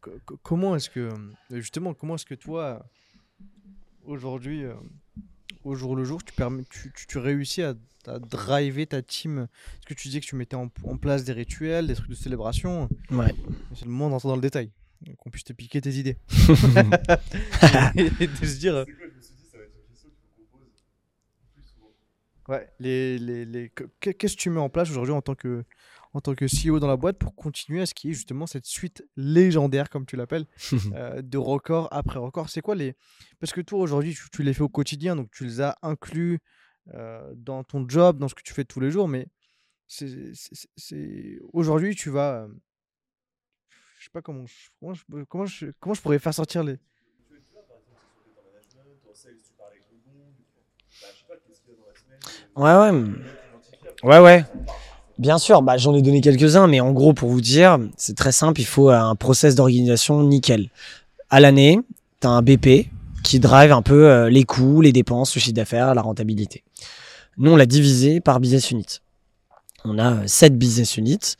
co- 0.00 0.10
co- 0.26 0.38
comment 0.42 0.76
est-ce 0.76 0.90
que 0.90 1.00
euh, 1.00 1.16
justement 1.52 1.94
comment 1.94 2.14
est-ce 2.16 2.26
que 2.26 2.34
toi 2.34 2.84
aujourd'hui 4.04 4.64
euh, 4.64 4.74
au 5.64 5.74
jour 5.74 5.96
le 5.96 6.04
jour 6.04 6.22
tu 6.22 6.32
permets 6.34 6.64
tu, 6.68 6.92
tu, 6.94 7.06
tu 7.06 7.18
réussis 7.18 7.62
à, 7.62 7.74
à 8.06 8.18
driver 8.18 8.86
ta 8.86 9.02
team? 9.02 9.38
Est-ce 9.78 9.86
que 9.86 9.94
tu 9.94 10.08
disais 10.08 10.20
que 10.20 10.26
tu 10.26 10.36
mettais 10.36 10.56
en, 10.56 10.70
en 10.84 10.96
place 10.96 11.24
des 11.24 11.32
rituels 11.32 11.86
des 11.86 11.94
trucs 11.94 12.10
de 12.10 12.14
célébration? 12.14 12.88
Ouais. 13.10 13.34
c'est 13.74 13.84
le 13.84 13.90
moment 13.90 14.10
d'entrer 14.10 14.28
dans 14.28 14.36
le 14.36 14.42
détail 14.42 14.70
qu'on 15.18 15.30
puisse 15.30 15.44
te 15.44 15.52
piquer 15.52 15.80
tes 15.80 15.94
idées. 15.94 16.16
Et 17.96 18.26
de 18.26 18.46
se 18.46 18.58
dire 18.58 18.84
Ouais, 22.46 22.68
les, 22.78 23.18
les, 23.18 23.46
les... 23.46 23.70
que- 23.70 23.84
que- 24.00 24.10
qu'est-ce 24.10 24.36
que 24.36 24.40
tu 24.42 24.50
mets 24.50 24.60
en 24.60 24.68
place 24.68 24.90
aujourd'hui 24.90 25.14
en 25.14 25.22
tant 25.22 25.34
que 25.34 25.64
en 26.14 26.20
tant 26.20 26.34
que 26.34 26.46
CEO 26.46 26.78
dans 26.78 26.86
la 26.86 26.96
boîte 26.96 27.18
pour 27.18 27.34
continuer 27.34 27.82
à 27.82 27.86
ce 27.86 27.92
qui 27.92 28.10
est 28.10 28.12
justement 28.12 28.46
cette 28.46 28.66
suite 28.66 29.04
légendaire 29.16 29.90
comme 29.90 30.06
tu 30.06 30.16
l'appelles 30.16 30.46
euh, 30.94 31.20
de 31.20 31.38
record 31.38 31.88
après 31.90 32.18
record 32.18 32.48
C'est 32.48 32.62
quoi 32.62 32.76
les 32.76 32.94
parce 33.40 33.52
que 33.52 33.60
toi 33.60 33.80
aujourd'hui 33.80 34.14
tu, 34.14 34.30
tu 34.30 34.42
les 34.42 34.54
fais 34.54 34.62
au 34.62 34.68
quotidien 34.68 35.16
donc 35.16 35.30
tu 35.32 35.44
les 35.44 35.60
as 35.60 35.76
inclus 35.82 36.38
euh, 36.94 37.32
dans 37.36 37.64
ton 37.64 37.86
job 37.88 38.18
dans 38.18 38.28
ce 38.28 38.34
que 38.34 38.42
tu 38.42 38.54
fais 38.54 38.64
tous 38.64 38.80
les 38.80 38.90
jours 38.90 39.08
mais 39.08 39.26
c'est 39.86 41.38
aujourd'hui 41.52 41.94
tu 41.94 42.10
vas 42.10 42.44
euh, 42.44 42.48
je 43.98 44.04
sais 44.04 44.10
pas 44.12 44.22
comment 44.22 44.46
je, 44.46 44.54
comment 44.80 44.94
je, 44.94 45.02
comment 45.28 45.46
je, 45.46 45.66
comment 45.80 45.94
je 45.94 46.00
pourrais 46.00 46.18
faire 46.18 46.34
sortir 46.34 46.62
les 46.62 46.78
Ouais, 52.56 52.74
ouais. 52.76 53.02
Ouais, 54.04 54.18
ouais. 54.20 54.44
Bien 55.18 55.38
sûr, 55.38 55.62
bah, 55.62 55.76
j'en 55.76 55.94
ai 55.94 56.02
donné 56.02 56.20
quelques-uns, 56.20 56.66
mais 56.66 56.80
en 56.80 56.92
gros, 56.92 57.12
pour 57.12 57.28
vous 57.28 57.40
dire, 57.40 57.78
c'est 57.96 58.16
très 58.16 58.32
simple, 58.32 58.60
il 58.60 58.66
faut 58.66 58.90
un 58.90 59.14
process 59.14 59.54
d'organisation 59.54 60.22
nickel. 60.24 60.70
À 61.30 61.38
l'année, 61.38 61.78
tu 62.20 62.26
un 62.26 62.42
BP 62.42 62.88
qui 63.22 63.38
drive 63.38 63.72
un 63.72 63.82
peu 63.82 64.08
euh, 64.08 64.28
les 64.28 64.44
coûts, 64.44 64.80
les 64.80 64.92
dépenses, 64.92 65.34
le 65.34 65.40
chiffre 65.40 65.54
d'affaires, 65.54 65.94
la 65.94 66.02
rentabilité. 66.02 66.64
Nous, 67.38 67.50
on 67.50 67.56
l'a 67.56 67.66
divisé 67.66 68.20
par 68.20 68.40
business 68.40 68.70
unit. 68.70 68.86
On 69.84 69.98
a 69.98 70.14
euh, 70.14 70.26
sept 70.26 70.58
business 70.58 70.96
units 70.96 71.36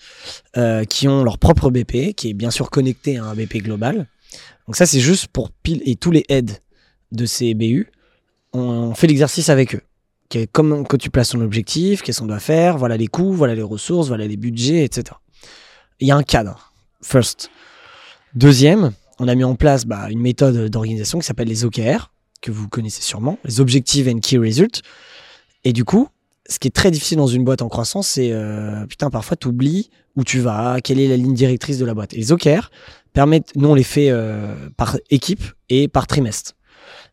euh, 0.57 0.85
qui 0.85 1.09
ont 1.09 1.25
leur 1.25 1.39
propre 1.39 1.71
BP, 1.71 2.15
qui 2.15 2.31
est 2.31 2.35
bien 2.35 2.51
sûr 2.51 2.71
connecté 2.71 3.17
à 3.17 3.25
un 3.25 3.35
BP 3.35 3.57
global. 3.59 4.07
Donc 4.67 4.77
ça, 4.77 4.87
c'est 4.87 5.01
juste 5.01 5.29
pour 5.29 5.51
pile 5.51 5.83
et 5.85 5.97
tous 5.97 6.11
les 6.11 6.25
heads 6.29 6.61
de 7.13 7.27
ces 7.27 7.55
BU, 7.55 7.91
on 8.53 8.95
fait 8.95 9.07
l'exercice 9.07 9.49
avec 9.49 9.75
eux 9.75 9.83
comment 10.53 10.85
que 10.85 10.97
tu 10.97 11.11
places 11.11 11.31
ton 11.31 11.41
objectif, 11.41 12.03
qu'est-ce 12.03 12.21
qu'on 12.21 12.27
doit 12.27 12.41
faire, 12.41 12.77
voilà 12.77 12.97
les 12.97 13.07
coûts, 13.07 13.33
voilà 13.33 13.55
les 13.55 13.63
ressources, 13.63 14.09
voilà 14.09 14.27
les 14.27 14.37
budgets, 14.37 14.85
etc. 14.85 15.17
Il 16.01 16.09
y 16.09 16.11
a 16.11 16.17
un 16.17 16.23
cadre, 16.23 16.73
first. 17.03 17.51
Deuxième, 18.35 18.93
on 19.21 19.29
a 19.29 19.35
mis 19.35 19.45
en 19.45 19.55
place 19.55 19.87
bah, 19.87 20.11
une 20.11 20.21
méthode 20.21 20.69
d'organisation 20.69 21.19
qui 21.19 21.27
s'appelle 21.27 21.49
les 21.49 21.65
OKR, 21.65 22.11
que 22.43 22.51
vous 22.51 22.69
connaissez 22.69 23.03
sûrement, 23.03 23.39
les 23.45 23.61
Objectives 23.61 24.09
and 24.09 24.19
Key 24.19 24.39
Results. 24.39 24.83
Et 25.63 25.73
du 25.73 25.85
coup, 25.85 26.09
ce 26.49 26.59
qui 26.59 26.69
est 26.69 26.73
très 26.73 26.91
difficile 26.91 27.19
dans 27.19 27.27
une 27.27 27.45
boîte 27.45 27.63
en 27.63 27.69
croissance, 27.69 28.09
c'est, 28.09 28.33
euh, 28.33 28.87
putain, 28.87 29.11
parfois 29.11 29.37
tu 29.37 29.49
oublies 29.49 29.91
où 30.17 30.25
tu 30.25 30.41
vas, 30.41 30.81
quelle 30.83 31.01
est 31.01 31.09
la 31.09 31.17
ligne 31.17 31.35
directrice 31.35 31.79
de 31.79 31.85
la 31.85 31.95
boîte. 31.95 32.13
Et 32.13 32.19
les 32.19 32.33
OKR 32.33 32.71
permettent, 33.13 33.53
nous 33.57 33.69
on 33.69 33.75
les 33.75 33.83
fait 33.83 34.11
euh, 34.11 34.55
par 34.77 34.99
équipe 35.11 35.43
et 35.69 35.89
par 35.89 36.07
trimestre. 36.07 36.53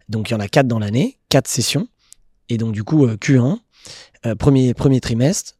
Donc 0.09 0.29
il 0.29 0.33
y 0.33 0.35
en 0.35 0.39
a 0.39 0.47
quatre 0.47 0.67
dans 0.67 0.79
l'année, 0.79 1.17
quatre 1.29 1.47
sessions. 1.47 1.87
Et 2.49 2.57
donc, 2.57 2.73
du 2.73 2.83
coup, 2.83 3.05
euh, 3.05 3.15
Q1, 3.17 3.59
euh, 4.25 4.35
premier, 4.35 4.73
premier 4.73 4.99
trimestre, 4.99 5.53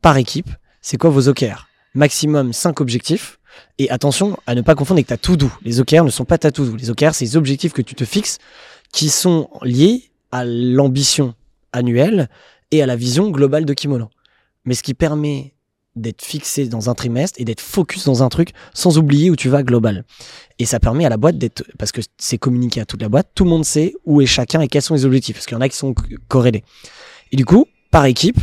par 0.00 0.16
équipe, 0.16 0.50
c'est 0.80 0.96
quoi 0.96 1.10
vos 1.10 1.28
OKR? 1.28 1.68
Maximum 1.94 2.52
5 2.52 2.80
objectifs. 2.80 3.38
Et 3.78 3.88
attention 3.90 4.36
à 4.46 4.54
ne 4.54 4.62
pas 4.62 4.74
confondre 4.74 4.98
avec 4.98 5.06
ta 5.06 5.16
to-do. 5.16 5.50
Les 5.62 5.80
OKR 5.80 6.04
ne 6.04 6.10
sont 6.10 6.24
pas 6.24 6.38
ta 6.38 6.50
to-do. 6.50 6.76
Les 6.76 6.90
OKR, 6.90 7.14
c'est 7.14 7.24
les 7.24 7.36
objectifs 7.36 7.72
que 7.72 7.82
tu 7.82 7.94
te 7.94 8.04
fixes 8.04 8.38
qui 8.92 9.08
sont 9.08 9.48
liés 9.62 10.10
à 10.32 10.44
l'ambition 10.44 11.34
annuelle 11.72 12.28
et 12.70 12.82
à 12.82 12.86
la 12.86 12.96
vision 12.96 13.30
globale 13.30 13.64
de 13.64 13.72
Kimono. 13.72 14.10
Mais 14.64 14.74
ce 14.74 14.82
qui 14.82 14.94
permet 14.94 15.53
d'être 15.96 16.22
fixé 16.22 16.66
dans 16.66 16.90
un 16.90 16.94
trimestre 16.94 17.40
et 17.40 17.44
d'être 17.44 17.60
focus 17.60 18.04
dans 18.04 18.22
un 18.22 18.28
truc 18.28 18.50
sans 18.72 18.98
oublier 18.98 19.30
où 19.30 19.36
tu 19.36 19.48
vas 19.48 19.62
global. 19.62 20.04
Et 20.58 20.66
ça 20.66 20.80
permet 20.80 21.04
à 21.04 21.08
la 21.08 21.16
boîte 21.16 21.38
d'être, 21.38 21.64
parce 21.78 21.92
que 21.92 22.00
c'est 22.18 22.38
communiqué 22.38 22.80
à 22.80 22.84
toute 22.84 23.02
la 23.02 23.08
boîte, 23.08 23.28
tout 23.34 23.44
le 23.44 23.50
monde 23.50 23.64
sait 23.64 23.94
où 24.04 24.20
est 24.20 24.26
chacun 24.26 24.60
et 24.60 24.68
quels 24.68 24.82
sont 24.82 24.94
les 24.94 25.04
objectifs, 25.04 25.36
parce 25.36 25.46
qu'il 25.46 25.54
y 25.54 25.58
en 25.58 25.60
a 25.60 25.68
qui 25.68 25.76
sont 25.76 25.94
corrélés. 26.28 26.64
Et 27.32 27.36
du 27.36 27.44
coup, 27.44 27.66
par 27.90 28.06
équipe, 28.06 28.38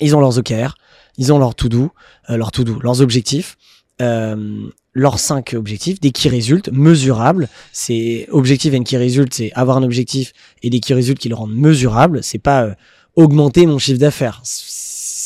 ils 0.00 0.16
ont 0.16 0.20
leurs 0.20 0.38
OKR, 0.38 0.74
ils 1.16 1.32
ont 1.32 1.38
leur 1.38 1.54
to-do, 1.54 1.90
euh, 2.30 2.36
leur 2.36 2.50
to-do, 2.50 2.78
leurs 2.80 3.00
objectifs, 3.00 3.56
euh, 4.02 4.68
leurs 4.92 5.18
cinq 5.18 5.54
objectifs, 5.54 6.00
des 6.00 6.10
qui 6.10 6.28
résultent, 6.28 6.70
mesurables. 6.72 7.48
C'est 7.72 8.26
objectif 8.30 8.74
and 8.74 8.84
key 8.84 8.98
result, 8.98 9.32
c'est 9.32 9.52
avoir 9.54 9.76
un 9.76 9.82
objectif 9.82 10.32
et 10.62 10.70
des 10.70 10.80
qui 10.80 10.94
résultent 10.94 11.18
qui 11.18 11.28
le 11.28 11.34
rendent 11.34 11.54
mesurable. 11.54 12.20
C'est 12.22 12.38
pas 12.38 12.64
euh, 12.64 12.74
augmenter 13.16 13.66
mon 13.66 13.78
chiffre 13.78 13.98
d'affaires. 13.98 14.42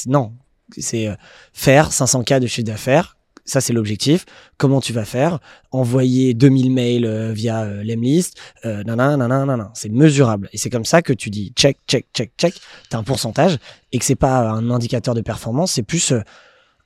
Non, 0.07 0.33
c'est 0.76 1.08
euh, 1.08 1.14
faire 1.52 1.90
500K 1.90 2.40
de 2.40 2.47
chiffre 2.47 2.66
d'affaires. 2.66 3.16
Ça, 3.44 3.62
c'est 3.62 3.72
l'objectif. 3.72 4.26
Comment 4.58 4.80
tu 4.80 4.92
vas 4.92 5.06
faire? 5.06 5.38
Envoyer 5.70 6.34
2000 6.34 6.70
mails 6.70 7.06
euh, 7.06 7.32
via 7.32 7.62
euh, 7.62 7.82
l'Emlist. 7.82 8.36
Nanana. 8.64 9.70
C'est 9.74 9.88
mesurable. 9.88 10.50
Et 10.52 10.58
c'est 10.58 10.68
comme 10.68 10.84
ça 10.84 11.00
que 11.00 11.14
tu 11.14 11.30
dis 11.30 11.52
check, 11.56 11.78
check, 11.88 12.06
check, 12.12 12.32
check. 12.36 12.55
Tu 12.90 12.97
as 12.97 12.98
un 12.98 13.02
pourcentage 13.02 13.56
et 13.92 13.98
que 13.98 14.05
c'est 14.05 14.16
pas 14.16 14.50
un 14.50 14.70
indicateur 14.70 15.14
de 15.14 15.22
performance, 15.22 15.72
c'est 15.72 15.82
plus 15.82 16.12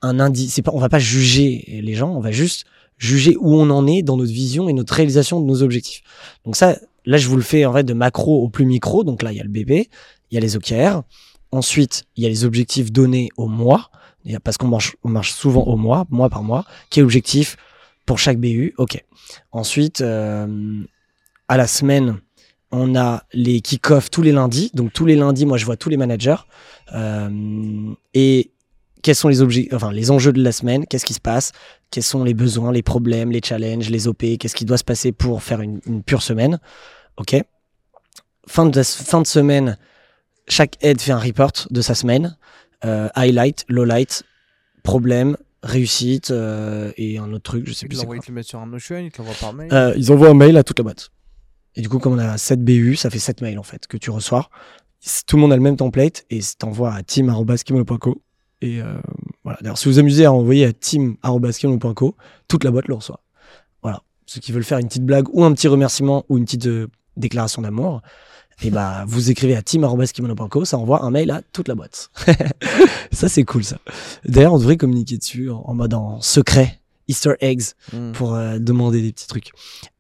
un 0.03 0.21
indice. 0.21 0.61
On 0.73 0.79
va 0.79 0.89
pas 0.89 1.01
juger 1.01 1.81
les 1.83 1.95
gens, 1.95 2.11
on 2.11 2.21
va 2.21 2.31
juste 2.31 2.65
juger 2.97 3.37
où 3.41 3.55
on 3.57 3.69
en 3.71 3.89
est 3.89 4.03
dans 4.03 4.17
notre 4.17 4.33
vision 4.33 4.69
et 4.69 4.73
notre 4.73 4.95
réalisation 4.95 5.41
de 5.41 5.47
nos 5.47 5.65
objectifs. 5.65 6.03
Donc 6.45 6.55
ça, 6.55 6.77
là, 7.05 7.17
je 7.17 7.27
vous 7.29 7.37
le 7.37 7.43
fais 7.43 7.65
en 7.65 7.73
fait 7.73 7.83
de 7.83 7.95
macro 7.95 8.45
au 8.45 8.49
plus 8.49 8.65
micro. 8.65 9.03
Donc 9.03 9.23
là, 9.23 9.33
il 9.33 9.39
y 9.39 9.41
a 9.41 9.45
le 9.45 9.51
bébé, 9.51 9.89
il 10.31 10.35
y 10.37 10.39
a 10.39 10.41
les 10.41 10.57
OKR. 10.57 11.03
Ensuite, 11.53 12.05
il 12.17 12.25
y 12.25 12.27
a 12.27 12.31
les 12.31 12.45
objectifs 12.45 12.91
donnés 12.91 13.29
au 13.37 13.47
mois, 13.47 13.91
parce 14.43 14.57
qu'on 14.57 14.69
marche, 14.69 14.97
on 15.05 15.11
marche 15.11 15.33
souvent 15.33 15.63
au 15.65 15.77
mois, 15.77 16.07
mois 16.11 16.31
par 16.31 16.43
mois. 16.43 16.65
Quel 16.91 17.05
objectif 17.05 17.57
pour 18.07 18.19
chaque 18.19 18.39
BU 18.39 18.75
Ok. 18.79 19.03
Ensuite, 19.53 20.01
euh, 20.01 20.83
à 21.49 21.57
la 21.57 21.67
semaine, 21.67 22.21
on 22.71 22.97
a 22.97 23.25
les 23.33 23.61
kick-off 23.61 24.11
tous 24.11 24.23
les 24.23 24.33
lundis. 24.33 24.71
Donc 24.75 24.93
tous 24.93 25.05
les 25.05 25.15
lundis, 25.15 25.45
moi, 25.45 25.59
je 25.59 25.67
vois 25.67 25.77
tous 25.77 25.91
les 25.91 25.99
managers. 25.99 26.37
Euh, 26.95 27.93
et 28.15 28.53
quels 29.03 29.15
sont 29.17 29.29
les 29.29 29.43
enfin 29.75 29.93
les 29.93 30.11
enjeux 30.11 30.33
de 30.33 30.43
la 30.43 30.53
semaine? 30.53 30.87
Qu'est-ce 30.87 31.05
qui 31.05 31.15
se 31.15 31.21
passe? 31.21 31.53
Quels 31.91 32.03
sont 32.03 32.25
les 32.25 32.35
besoins, 32.35 32.73
les 32.73 32.83
problèmes, 32.83 33.31
les 33.31 33.41
challenges, 33.45 33.91
les 33.91 34.09
OP 34.09 34.25
Qu'est-ce 34.39 34.55
qui 34.55 34.65
doit 34.65 34.79
se 34.79 34.85
passer 34.85 35.13
pour 35.13 35.43
faire 35.43 35.61
une, 35.61 35.81
une 35.87 36.03
pure 36.03 36.23
semaine? 36.23 36.61
Ok. 37.19 37.37
Fin 38.49 38.67
de, 38.67 38.83
fin 38.83 39.21
de 39.21 39.27
semaine, 39.27 39.77
chaque 40.53 40.77
aide 40.83 41.01
fait 41.01 41.13
un 41.13 41.19
report 41.19 41.53
de 41.71 41.81
sa 41.81 41.95
semaine. 41.95 42.37
Euh, 42.85 43.09
highlight, 43.15 43.65
lowlight, 43.69 44.23
problème, 44.83 45.37
réussite 45.63 46.31
euh, 46.31 46.93
et 46.97 47.19
un 47.19 47.33
autre 47.33 47.43
truc, 47.45 47.67
je 47.67 47.73
sais 47.73 47.87
Ils 47.87 47.89
plus 47.89 48.05
quoi. 48.05 48.19
te 48.19 48.33
le 48.33 48.43
sur 48.43 48.59
un 48.59 48.67
Notion, 48.67 48.99
ils 48.99 49.11
l'envoient 49.17 49.35
par 49.41 49.53
mail. 49.53 49.73
Euh, 49.73 49.95
ils 49.97 50.13
envoient 50.13 50.29
un 50.29 50.35
mail 50.35 50.57
à 50.57 50.63
toute 50.63 50.79
la 50.79 50.83
boîte. 50.83 51.11
Et 51.75 51.81
du 51.81 51.89
coup, 51.89 51.99
comme 51.99 52.15
on 52.15 52.19
a 52.19 52.37
7 52.37 52.63
BU, 52.63 52.97
ça 52.97 53.09
fait 53.09 53.19
7 53.19 53.41
mails 53.41 53.59
en 53.59 53.63
fait 53.63 53.87
que 53.87 53.97
tu 53.97 54.11
reçois. 54.11 54.51
Tout 55.27 55.37
le 55.37 55.43
monde 55.43 55.53
a 55.53 55.57
le 55.57 55.63
même 55.63 55.77
template 55.77 56.25
et 56.31 56.41
t'envoies 56.59 56.93
à 56.93 57.03
team.kimono.co. 57.03 58.23
Et 58.61 58.81
voilà. 59.43 59.59
D'ailleurs, 59.63 59.79
si 59.79 59.87
vous 59.87 59.95
vous 59.95 59.99
amusez 59.99 60.27
à 60.27 60.33
envoyer 60.33 60.67
à 60.67 60.73
team.kimono.co, 60.73 62.17
toute 62.47 62.63
la 62.63 62.71
boîte 62.71 62.87
le 62.89 62.95
reçoit. 62.95 63.21
Voilà. 63.83 64.03
Ceux 64.27 64.41
qui 64.41 64.53
veulent 64.53 64.63
faire 64.63 64.79
une 64.79 64.87
petite 64.87 65.05
blague 65.05 65.27
ou 65.33 65.45
un 65.45 65.53
petit 65.55 65.67
remerciement 65.67 66.25
ou 66.29 66.39
une 66.39 66.45
petite 66.45 66.69
déclaration 67.17 67.63
d'amour, 67.63 68.03
et 68.63 68.71
bah 68.71 69.05
vous 69.07 69.31
écrivez 69.31 69.57
à 69.57 69.63
team.kimono.co, 69.63 70.65
ça 70.65 70.79
envoie 70.79 71.03
un 71.03 71.11
mail 71.11 71.31
à 71.31 71.43
toute 71.53 71.69
la 71.69 71.75
boîte. 71.75 72.11
ça 73.13 73.29
c'est 73.29 73.45
cool 73.45 73.65
ça. 73.65 73.79
D'ailleurs, 74.25 74.55
on 74.55 74.59
devrait 74.59 74.77
communiquer 74.77 75.19
dessus 75.19 75.51
en, 75.51 75.63
en 75.65 75.75
mode 75.75 75.95
en 75.95 76.21
secret, 76.21 76.81
Easter 77.13 77.35
eggs 77.41 77.63
Mm. 77.93 78.13
pour 78.13 78.35
euh, 78.35 78.59
demander 78.59 79.01
des 79.03 79.13
petits 79.13 79.27
trucs. 79.29 79.51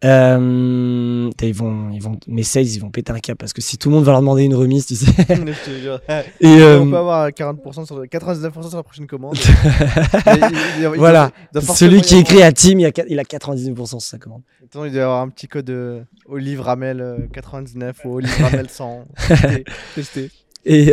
Euh, 0.04 1.30
ils 1.42 1.54
vont, 1.54 1.90
ils 1.92 2.02
vont, 2.02 2.18
mes 2.26 2.42
sales, 2.42 2.66
ils 2.66 2.80
vont 2.80 2.90
péter 2.90 3.12
un 3.12 3.20
cap 3.20 3.38
parce 3.38 3.52
que 3.52 3.60
si 3.62 3.78
tout 3.78 3.88
le 3.88 3.94
monde 3.94 4.04
va 4.04 4.12
leur 4.12 4.20
demander 4.20 4.42
une 4.42 4.54
remise, 4.54 4.86
tu 4.86 4.96
sais. 4.96 5.06
Et 6.40 6.46
euh, 6.46 6.80
On 6.80 6.90
peut 6.90 6.96
avoir 6.96 7.28
40% 7.28 7.86
sur, 7.86 8.02
99% 8.02 8.68
sur 8.68 8.76
la 8.76 8.82
prochaine 8.82 9.06
commande. 9.06 9.36
Voilà. 10.96 11.30
celui 11.74 12.00
qui 12.00 12.14
avoir- 12.14 12.20
écrit 12.20 12.42
à 12.42 12.52
Team, 12.52 12.80
il 12.80 12.86
a, 12.86 12.90
quat- 12.90 13.06
il 13.08 13.18
a 13.18 13.22
99% 13.24 13.86
sur 13.86 14.02
sa 14.02 14.18
commande. 14.18 14.42
Attends, 14.64 14.84
il 14.84 14.92
doit 14.92 15.02
avoir 15.04 15.22
un 15.22 15.28
petit 15.28 15.48
code 15.48 16.04
Olive 16.26 16.60
Ramel 16.60 17.00
euh, 17.00 17.18
99 17.32 17.96
ou 18.04 18.16
Olive 18.16 18.34
Ramel 18.40 18.68
100. 18.68 19.04
Testez, 19.28 19.64
testez. 19.94 20.30
Et, 20.64 20.92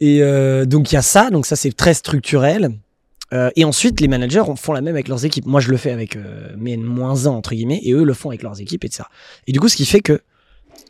et 0.00 0.66
donc 0.66 0.92
il 0.92 0.94
y 0.94 0.98
a 0.98 1.02
ça, 1.02 1.30
donc 1.30 1.46
ça 1.46 1.56
c'est 1.56 1.72
très 1.72 1.94
structurel. 1.94 2.70
Euh, 3.34 3.50
et 3.56 3.64
ensuite, 3.64 4.00
les 4.00 4.08
managers 4.08 4.40
on- 4.46 4.56
font 4.56 4.72
la 4.72 4.80
même 4.80 4.94
avec 4.94 5.08
leurs 5.08 5.24
équipes. 5.24 5.46
Moi, 5.46 5.60
je 5.60 5.70
le 5.70 5.76
fais 5.76 5.90
avec 5.90 6.16
euh, 6.16 6.54
mes 6.56 6.76
moins 6.76 7.26
1, 7.26 7.30
entre 7.30 7.54
guillemets, 7.54 7.80
et 7.82 7.92
eux 7.92 8.04
le 8.04 8.14
font 8.14 8.28
avec 8.30 8.42
leurs 8.42 8.60
équipes, 8.60 8.84
etc. 8.84 9.04
Et 9.46 9.52
du 9.52 9.60
coup, 9.60 9.68
ce 9.68 9.76
qui 9.76 9.86
fait 9.86 10.00
que 10.00 10.22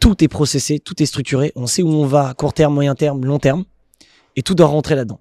tout 0.00 0.22
est 0.22 0.28
processé, 0.28 0.78
tout 0.78 1.02
est 1.02 1.06
structuré, 1.06 1.52
on 1.56 1.66
sait 1.66 1.82
où 1.82 1.88
on 1.88 2.06
va, 2.06 2.34
court 2.34 2.52
terme, 2.52 2.74
moyen 2.74 2.94
terme, 2.94 3.24
long 3.24 3.38
terme, 3.38 3.64
et 4.36 4.42
tout 4.42 4.54
doit 4.54 4.66
rentrer 4.66 4.94
là-dedans. 4.94 5.20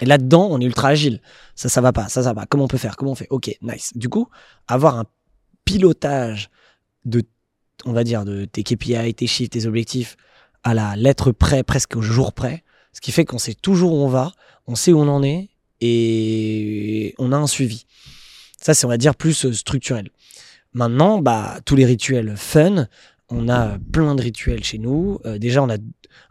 Et 0.00 0.04
là-dedans, 0.06 0.48
on 0.50 0.60
est 0.60 0.64
ultra 0.64 0.88
agile. 0.88 1.20
Ça, 1.56 1.68
ça 1.68 1.80
va 1.80 1.92
pas, 1.92 2.08
ça, 2.08 2.22
ça 2.22 2.32
va. 2.32 2.46
Comment 2.46 2.64
on 2.64 2.68
peut 2.68 2.76
faire? 2.78 2.96
Comment 2.96 3.12
on 3.12 3.16
fait? 3.16 3.26
Ok, 3.30 3.50
nice. 3.62 3.92
Du 3.96 4.08
coup, 4.08 4.28
avoir 4.68 4.96
un 4.98 5.04
pilotage 5.64 6.50
de, 7.04 7.22
on 7.84 7.92
va 7.92 8.04
dire, 8.04 8.24
de 8.24 8.44
tes 8.44 8.62
KPI, 8.62 9.14
tes 9.14 9.26
chiffres, 9.26 9.50
tes 9.50 9.66
objectifs 9.66 10.16
à 10.64 10.74
la 10.74 10.96
lettre 10.96 11.32
près, 11.32 11.62
presque 11.62 11.96
au 11.96 12.02
jour 12.02 12.32
près, 12.32 12.62
ce 12.92 13.00
qui 13.00 13.12
fait 13.12 13.24
qu'on 13.24 13.38
sait 13.38 13.54
toujours 13.54 13.92
où 13.92 13.96
on 14.04 14.08
va, 14.08 14.32
on 14.66 14.74
sait 14.74 14.92
où 14.92 14.98
on 15.00 15.08
en 15.08 15.22
est 15.22 15.48
et 15.80 17.14
on 17.18 17.32
a 17.32 17.36
un 17.36 17.46
suivi. 17.46 17.86
Ça, 18.60 18.74
c'est, 18.74 18.86
on 18.86 18.88
va 18.88 18.96
dire, 18.96 19.14
plus 19.14 19.46
euh, 19.46 19.52
structurel. 19.52 20.10
Maintenant, 20.74 21.20
bah, 21.20 21.60
tous 21.64 21.76
les 21.76 21.84
rituels 21.84 22.34
fun, 22.36 22.86
on 23.28 23.48
a 23.48 23.74
euh, 23.74 23.78
plein 23.92 24.14
de 24.14 24.22
rituels 24.22 24.64
chez 24.64 24.78
nous. 24.78 25.20
Euh, 25.24 25.38
déjà, 25.38 25.62
on 25.62 25.70
a 25.70 25.76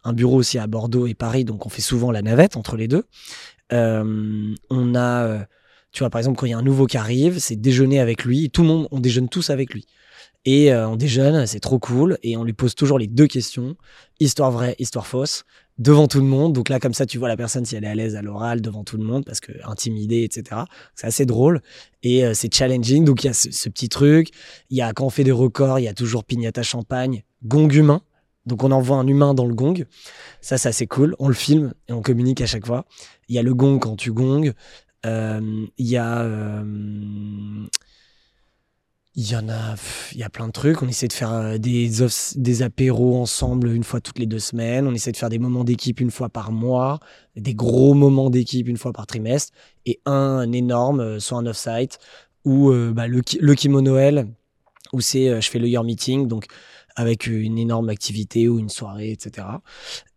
un 0.03 0.14
bureau 0.14 0.38
aussi 0.38 0.59
à 0.59 0.67
Bordeaux 0.67 1.08
et 1.08 1.14
Paris, 1.14 1.45
donc 1.45 1.66
on 1.66 1.69
fait 1.69 1.82
souvent 1.82 2.11
la 2.11 2.22
navette 2.22 2.58
entre 2.58 2.76
les 2.76 2.88
deux. 2.88 3.06
On 3.72 4.95
a, 4.95 5.45
tu 5.92 6.00
vois, 6.00 6.09
par 6.09 6.19
exemple, 6.19 6.38
quand 6.38 6.45
il 6.45 6.51
y 6.51 6.53
a 6.53 6.58
un 6.58 6.64
nouveau 6.64 6.88
qui 6.88 6.98
arrive, 6.98 7.40
c'est 7.40 7.56
déjeuner 7.56 8.00
avec 8.00 8.24
lui. 8.24 8.50
Tout 8.50 8.61
le 8.61 8.67
monde, 8.67 8.88
on 8.92 9.00
déjeune 9.00 9.30
tous 9.30 9.50
avec 9.50 9.74
lui. 9.74 9.85
Et 10.50 10.72
euh, 10.72 10.88
on 10.88 10.95
déjeune, 10.95 11.45
c'est 11.45 11.59
trop 11.59 11.77
cool. 11.77 12.17
Et 12.24 12.38
on 12.38 12.45
lui 12.45 12.53
pose 12.53 12.74
toujours 12.74 12.98
les 12.98 13.08
deux 13.08 13.27
questions 13.27 13.76
histoire 14.22 14.50
vraie, 14.50 14.77
histoire 14.80 15.06
fausse, 15.06 15.43
devant 15.77 16.08
tout 16.08 16.22
le 16.22 16.26
monde. 16.26 16.53
Donc 16.53 16.69
là, 16.69 16.80
comme 16.80 16.93
ça, 16.93 17.06
tu 17.06 17.17
vois 17.17 17.27
la 17.27 17.35
personne 17.35 17.66
si 17.66 17.76
elle 17.76 17.84
est 17.84 17.90
à 17.90 17.95
l'aise 17.95 18.16
à 18.16 18.22
l'oral 18.22 18.61
devant 18.61 18.85
tout 18.85 18.95
le 18.95 19.03
monde, 19.03 19.26
parce 19.26 19.42
que 19.42 19.51
intimidée, 19.66 20.24
etc. 20.24 20.61
C'est 20.95 21.06
assez 21.06 21.26
drôle 21.26 21.61
et 22.01 22.24
euh, 22.24 22.34
c'est 22.34 22.51
challenging. 22.51 23.03
Donc 23.03 23.26
il 23.26 23.27
y 23.27 23.30
a 23.30 23.34
ce, 23.34 23.67
petit 23.67 23.90
truc. 23.90 24.30
Il 24.69 24.77
y 24.77 24.82
a 24.82 24.93
quand 24.93 25.06
on 25.06 25.09
fait 25.09 25.26
des 25.26 25.34
records, 25.34 25.80
il 25.80 25.84
y 25.84 25.90
a 25.90 25.93
toujours 25.93 26.24
pignata 26.24 26.64
champagne, 26.64 27.24
gong 27.43 27.67
humain. 27.67 28.01
Donc 28.45 28.64
on 28.64 28.72
envoie 28.72 28.95
un 28.95 29.08
humain 29.08 29.34
dans 29.34 29.48
le 29.48 29.53
gong. 29.53 29.84
Ça, 30.40 30.58
c'est 30.58 30.69
assez 30.69 30.88
cool. 30.88 31.14
On 31.19 31.27
le 31.27 31.34
filme 31.34 31.74
et 31.90 31.92
on 31.92 32.01
communique 32.01 32.40
à 32.40 32.45
chaque 32.45 32.66
fois. 32.66 32.85
Il 33.27 33.35
y 33.35 33.38
a 33.38 33.43
le 33.43 33.53
gong 33.53 33.80
quand 33.80 33.98
tu 33.98 34.14
gongs. 34.14 34.53
Euh, 35.06 35.66
Il 35.77 35.88
y 35.88 35.98
a 35.98 36.26
il 39.17 39.31
y 39.31 39.35
en 39.35 39.49
a, 39.49 39.75
il 40.13 40.19
y 40.19 40.23
a 40.23 40.29
plein 40.29 40.45
de 40.45 40.51
trucs. 40.51 40.83
On 40.83 40.87
essaie 40.87 41.07
de 41.07 41.13
faire 41.13 41.33
euh, 41.33 41.57
des, 41.57 41.89
des 42.35 42.61
apéros 42.61 43.19
ensemble 43.19 43.73
une 43.73 43.83
fois 43.83 43.99
toutes 43.99 44.19
les 44.19 44.27
deux 44.27 44.39
semaines. 44.39 44.87
On 44.87 44.93
essaie 44.93 45.11
de 45.11 45.17
faire 45.17 45.29
des 45.29 45.39
moments 45.39 45.63
d'équipe 45.63 45.99
une 45.99 46.11
fois 46.11 46.29
par 46.29 46.51
mois, 46.51 46.99
des 47.35 47.55
gros 47.55 47.95
moments 47.95 48.29
d'équipe 48.29 48.67
une 48.67 48.77
fois 48.77 48.93
par 48.93 49.07
trimestre, 49.07 49.53
et 49.87 49.99
un, 50.05 50.51
énorme, 50.51 50.99
euh, 50.99 51.19
soit 51.19 51.39
un 51.39 51.47
off-site, 51.47 51.97
ou 52.45 52.69
euh, 52.69 52.93
bah, 52.93 53.07
le, 53.07 53.21
le 53.41 54.27
où 54.93 55.01
c'est, 55.01 55.41
je 55.41 55.49
fais 55.49 55.59
le 55.59 55.67
year 55.67 55.83
meeting, 55.83 56.27
donc 56.27 56.45
avec 56.95 57.27
une 57.27 57.57
énorme 57.57 57.89
activité 57.89 58.47
ou 58.47 58.59
une 58.59 58.69
soirée, 58.69 59.11
etc. 59.11 59.45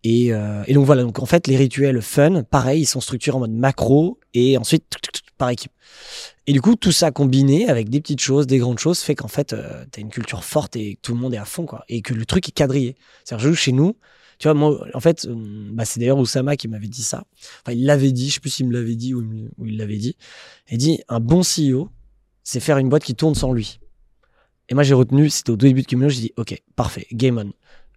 Et, 0.04 0.28
et 0.28 0.72
donc 0.72 0.86
voilà, 0.86 1.02
donc 1.02 1.18
en 1.18 1.26
fait, 1.26 1.48
les 1.48 1.56
rituels 1.56 2.00
fun, 2.00 2.44
pareil, 2.44 2.82
ils 2.82 2.86
sont 2.86 3.00
structurés 3.00 3.36
en 3.36 3.40
mode 3.40 3.50
macro, 3.50 4.20
et 4.32 4.56
ensuite, 4.56 4.84
par 5.40 5.50
équipe. 5.50 5.72
Et 6.46 6.52
du 6.52 6.60
coup, 6.60 6.76
tout 6.76 6.92
ça 6.92 7.10
combiné 7.10 7.68
avec 7.68 7.88
des 7.88 8.00
petites 8.00 8.20
choses, 8.20 8.46
des 8.46 8.58
grandes 8.58 8.78
choses, 8.78 9.00
fait 9.00 9.14
qu'en 9.14 9.28
fait, 9.28 9.52
euh, 9.52 9.84
t'as 9.90 10.02
une 10.02 10.10
culture 10.10 10.44
forte 10.44 10.76
et 10.76 10.98
tout 11.02 11.14
le 11.14 11.18
monde 11.20 11.34
est 11.34 11.38
à 11.38 11.44
fond, 11.44 11.66
quoi. 11.66 11.84
Et 11.88 12.02
que 12.02 12.14
le 12.14 12.26
truc 12.26 12.48
est 12.48 12.52
quadrillé. 12.52 12.94
C'est-à-dire, 13.24 13.56
chez 13.56 13.72
nous, 13.72 13.96
tu 14.38 14.48
vois, 14.48 14.54
moi, 14.54 14.86
en 14.94 15.00
fait, 15.00 15.24
euh, 15.26 15.34
bah, 15.72 15.84
c'est 15.84 15.98
d'ailleurs 15.98 16.18
Oussama 16.18 16.56
qui 16.56 16.68
m'avait 16.68 16.88
dit 16.88 17.02
ça. 17.02 17.24
Enfin, 17.62 17.76
il 17.76 17.84
l'avait 17.86 18.12
dit, 18.12 18.28
je 18.28 18.34
sais 18.34 18.40
plus 18.40 18.50
s'il 18.50 18.68
me 18.68 18.72
l'avait 18.72 18.96
dit 18.96 19.14
ou, 19.14 19.22
il 19.22 19.28
me- 19.28 19.50
ou 19.58 19.66
il 19.66 19.76
l'avait 19.78 19.96
dit. 19.98 20.16
Il 20.70 20.78
dit, 20.78 21.00
un 21.08 21.20
bon 21.20 21.42
CEO, 21.42 21.88
c'est 22.44 22.60
faire 22.60 22.78
une 22.78 22.88
boîte 22.88 23.04
qui 23.04 23.14
tourne 23.14 23.34
sans 23.34 23.52
lui. 23.52 23.80
Et 24.68 24.74
moi, 24.74 24.82
j'ai 24.82 24.94
retenu, 24.94 25.30
c'était 25.30 25.50
au 25.50 25.56
début 25.56 25.82
de 25.82 25.86
Kimono, 25.86 26.10
j'ai 26.10 26.20
dit, 26.20 26.32
OK, 26.36 26.54
parfait, 26.76 27.06
game 27.12 27.38
on. 27.38 27.52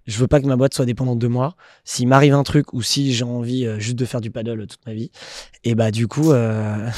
Je 0.06 0.18
veux 0.18 0.28
pas 0.28 0.42
que 0.42 0.46
ma 0.46 0.56
boîte 0.56 0.74
soit 0.74 0.86
dépendante 0.86 1.20
de 1.20 1.28
moi. 1.28 1.56
S'il 1.84 2.08
m'arrive 2.08 2.34
un 2.34 2.44
truc 2.44 2.74
ou 2.74 2.82
si 2.82 3.14
j'ai 3.14 3.24
envie 3.24 3.66
euh, 3.66 3.80
juste 3.80 3.98
de 3.98 4.06
faire 4.06 4.22
du 4.22 4.32
paddle 4.32 4.68
toute 4.68 4.86
ma 4.86 4.94
vie, 4.94 5.12
et 5.64 5.76
bah 5.76 5.92
du 5.92 6.08
coup, 6.08 6.32
euh, 6.32 6.90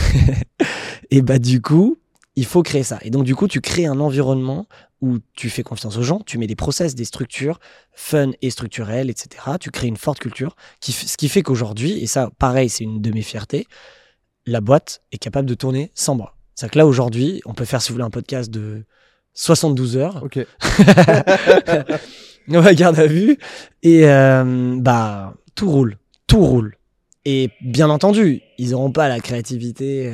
et 1.12 1.22
bah 1.22 1.40
du 1.40 1.62
coup, 1.62 1.98
il 2.36 2.46
faut 2.46 2.64
créer 2.64 2.84
ça. 2.84 3.00
Et 3.02 3.10
donc 3.10 3.24
du 3.24 3.36
coup, 3.36 3.48
tu 3.48 3.62
crées 3.62 3.86
un 3.86 4.00
environnement 4.00 4.68
où 5.02 5.20
tu 5.34 5.50
fais 5.50 5.64
confiance 5.64 5.98
aux 5.98 6.04
gens, 6.04 6.22
tu 6.26 6.38
mets 6.38 6.48
des 6.48 6.56
process, 6.56 6.96
des 6.96 7.06
structures 7.06 7.60
fun 7.94 8.32
et 8.42 8.50
structurelles, 8.50 9.10
etc. 9.10 9.44
Tu 9.60 9.70
crées 9.70 9.88
une 9.88 9.98
forte 9.98 10.20
culture, 10.20 10.56
qui, 10.80 10.92
ce 10.92 11.18
qui 11.18 11.30
fait 11.30 11.44
qu'aujourd'hui, 11.44 12.00
et 12.02 12.08
ça, 12.08 12.32
pareil, 12.40 12.70
c'est 12.70 12.84
une 12.84 13.02
de 13.02 13.12
mes 13.12 13.22
fiertés, 13.22 13.68
la 14.46 14.62
boîte 14.62 15.02
est 15.12 15.18
capable 15.18 15.48
de 15.48 15.54
tourner 15.54 15.92
sans 15.94 16.16
moi. 16.16 16.36
C'est-à-dire 16.56 16.72
que 16.72 16.78
là, 16.80 16.88
aujourd'hui, 16.88 17.42
on 17.46 17.54
peut 17.54 17.66
faire, 17.66 17.82
si 17.82 17.90
vous 17.90 17.96
voulez, 17.96 18.06
un 18.06 18.10
podcast 18.10 18.50
de 18.50 18.86
72 19.34 19.98
heures. 19.98 20.24
Ok. 20.24 20.40
On 22.50 22.62
va 22.62 22.74
garde 22.74 23.00
à 23.00 23.08
vue. 23.08 23.38
Et 23.84 24.06
euh, 24.06 24.76
bah, 24.78 25.34
tout 25.56 25.70
roule. 25.70 25.98
Tout 26.28 26.44
roule. 26.46 26.78
Et 27.26 27.50
bien 27.62 27.90
entendu, 27.90 28.42
ils 28.58 28.72
n'auront 28.72 28.92
pas 28.92 29.10
la 29.10 29.20
créativité 29.20 30.14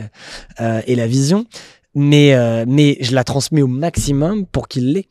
euh, 0.61 0.82
et 0.88 0.95
la 0.95 1.08
vision, 1.08 1.45
mais, 1.93 2.34
euh, 2.35 2.64
mais 2.66 2.98
je 3.01 3.14
la 3.14 3.26
transmets 3.26 3.61
au 3.61 3.68
maximum 3.68 4.45
pour 4.45 4.69
qu'il 4.69 4.93
l'ait. 4.93 5.08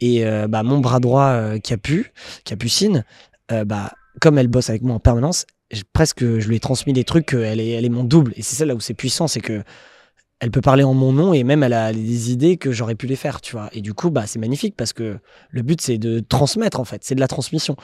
Et 0.00 0.24
euh, 0.24 0.46
bah, 0.46 0.62
mon 0.62 0.78
bras 0.78 1.00
droit, 1.00 1.30
euh, 1.30 1.58
Capu, 1.58 2.12
Capucine, 2.44 3.04
euh, 3.50 3.64
bah, 3.64 3.92
comme 4.20 4.38
elle 4.38 4.46
bosse 4.46 4.70
avec 4.70 4.82
moi 4.82 4.94
en 4.94 5.00
permanence, 5.00 5.44
presque 5.92 6.20
je 6.20 6.48
lui 6.48 6.56
ai 6.56 6.60
transmis 6.60 6.92
des 6.92 7.04
trucs, 7.04 7.34
euh, 7.34 7.44
elle 7.44 7.60
est, 7.60 7.70
elle 7.70 7.84
est 7.84 7.90
mon 7.90 8.04
double. 8.04 8.32
Et 8.36 8.42
c'est 8.42 8.56
ça 8.56 8.64
là 8.64 8.74
où 8.74 8.80
c'est 8.80 8.94
puissant, 8.94 9.26
c'est 9.26 9.40
que 9.40 9.62
elle 10.40 10.50
peut 10.50 10.62
parler 10.62 10.82
en 10.82 10.94
mon 10.94 11.12
nom 11.12 11.34
et 11.34 11.44
même 11.44 11.62
elle 11.62 11.74
a 11.74 11.92
des 11.92 12.32
idées 12.32 12.56
que 12.56 12.72
j'aurais 12.72 12.94
pu 12.94 13.06
les 13.06 13.16
faire, 13.16 13.42
tu 13.42 13.52
vois. 13.52 13.68
Et 13.72 13.82
du 13.82 13.92
coup, 13.92 14.10
bah, 14.10 14.26
c'est 14.26 14.38
magnifique 14.38 14.74
parce 14.74 14.94
que 14.94 15.18
le 15.50 15.62
but, 15.62 15.80
c'est 15.80 15.98
de 15.98 16.20
transmettre, 16.20 16.80
en 16.80 16.84
fait. 16.84 17.04
C'est 17.04 17.14
de 17.14 17.20
la 17.20 17.28
transmission. 17.28 17.76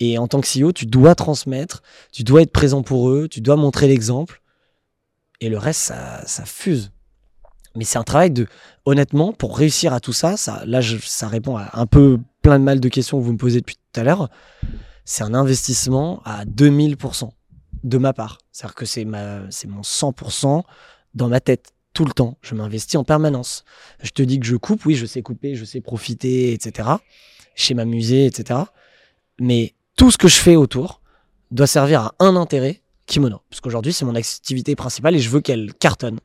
Et 0.00 0.16
en 0.16 0.26
tant 0.26 0.40
que 0.40 0.46
CEO, 0.46 0.72
tu 0.72 0.86
dois 0.86 1.14
transmettre, 1.14 1.82
tu 2.10 2.24
dois 2.24 2.42
être 2.42 2.52
présent 2.52 2.82
pour 2.82 3.10
eux, 3.10 3.28
tu 3.28 3.42
dois 3.42 3.56
montrer 3.56 3.88
l'exemple. 3.88 4.40
Et 5.40 5.50
le 5.50 5.58
reste, 5.58 5.80
ça, 5.80 6.26
ça 6.26 6.44
fuse. 6.46 6.92
Mais 7.76 7.84
c'est 7.84 7.98
un 7.98 8.04
travail 8.04 8.30
de, 8.30 8.46
honnêtement, 8.86 9.32
pour 9.34 9.58
réussir 9.58 9.92
à 9.92 10.00
tout 10.00 10.14
ça, 10.14 10.36
ça 10.36 10.64
là, 10.66 10.80
ça 10.82 11.28
répond 11.28 11.56
à 11.56 11.70
un 11.74 11.86
peu 11.86 12.18
plein 12.42 12.58
de 12.58 12.64
mal 12.64 12.80
de 12.80 12.88
questions 12.88 13.18
que 13.18 13.24
vous 13.24 13.32
me 13.32 13.38
posez 13.38 13.60
depuis 13.60 13.76
tout 13.76 14.00
à 14.00 14.04
l'heure. 14.04 14.30
C'est 15.04 15.22
un 15.22 15.34
investissement 15.34 16.22
à 16.24 16.44
2000% 16.46 17.30
de 17.84 17.98
ma 17.98 18.12
part. 18.14 18.38
C'est-à-dire 18.50 18.74
que 18.74 18.86
c'est 18.86 19.04
mon 19.04 19.82
100% 19.82 20.62
dans 21.14 21.28
ma 21.28 21.40
tête, 21.40 21.72
tout 21.98 22.04
le 22.04 22.12
temps. 22.12 22.38
Je 22.42 22.54
m'investis 22.54 22.94
en 22.94 23.02
permanence. 23.02 23.64
Je 24.04 24.10
te 24.10 24.22
dis 24.22 24.38
que 24.38 24.46
je 24.46 24.54
coupe, 24.54 24.86
oui, 24.86 24.94
je 24.94 25.04
sais 25.04 25.20
couper, 25.20 25.56
je 25.56 25.64
sais 25.64 25.80
profiter, 25.80 26.52
etc. 26.52 26.90
Je 27.56 27.64
sais 27.64 27.74
m'amuser, 27.74 28.26
etc. 28.26 28.60
Mais 29.40 29.74
tout 29.96 30.12
ce 30.12 30.16
que 30.16 30.28
je 30.28 30.36
fais 30.36 30.54
autour 30.54 31.02
doit 31.50 31.66
servir 31.66 32.02
à 32.02 32.14
un 32.20 32.36
intérêt, 32.36 32.82
kimono. 33.06 33.40
Parce 33.50 33.60
qu'aujourd'hui, 33.60 33.92
c'est 33.92 34.04
mon 34.04 34.14
activité 34.14 34.76
principale 34.76 35.16
et 35.16 35.18
je 35.18 35.28
veux 35.28 35.40
qu'elle 35.40 35.74
cartonne. 35.74 36.20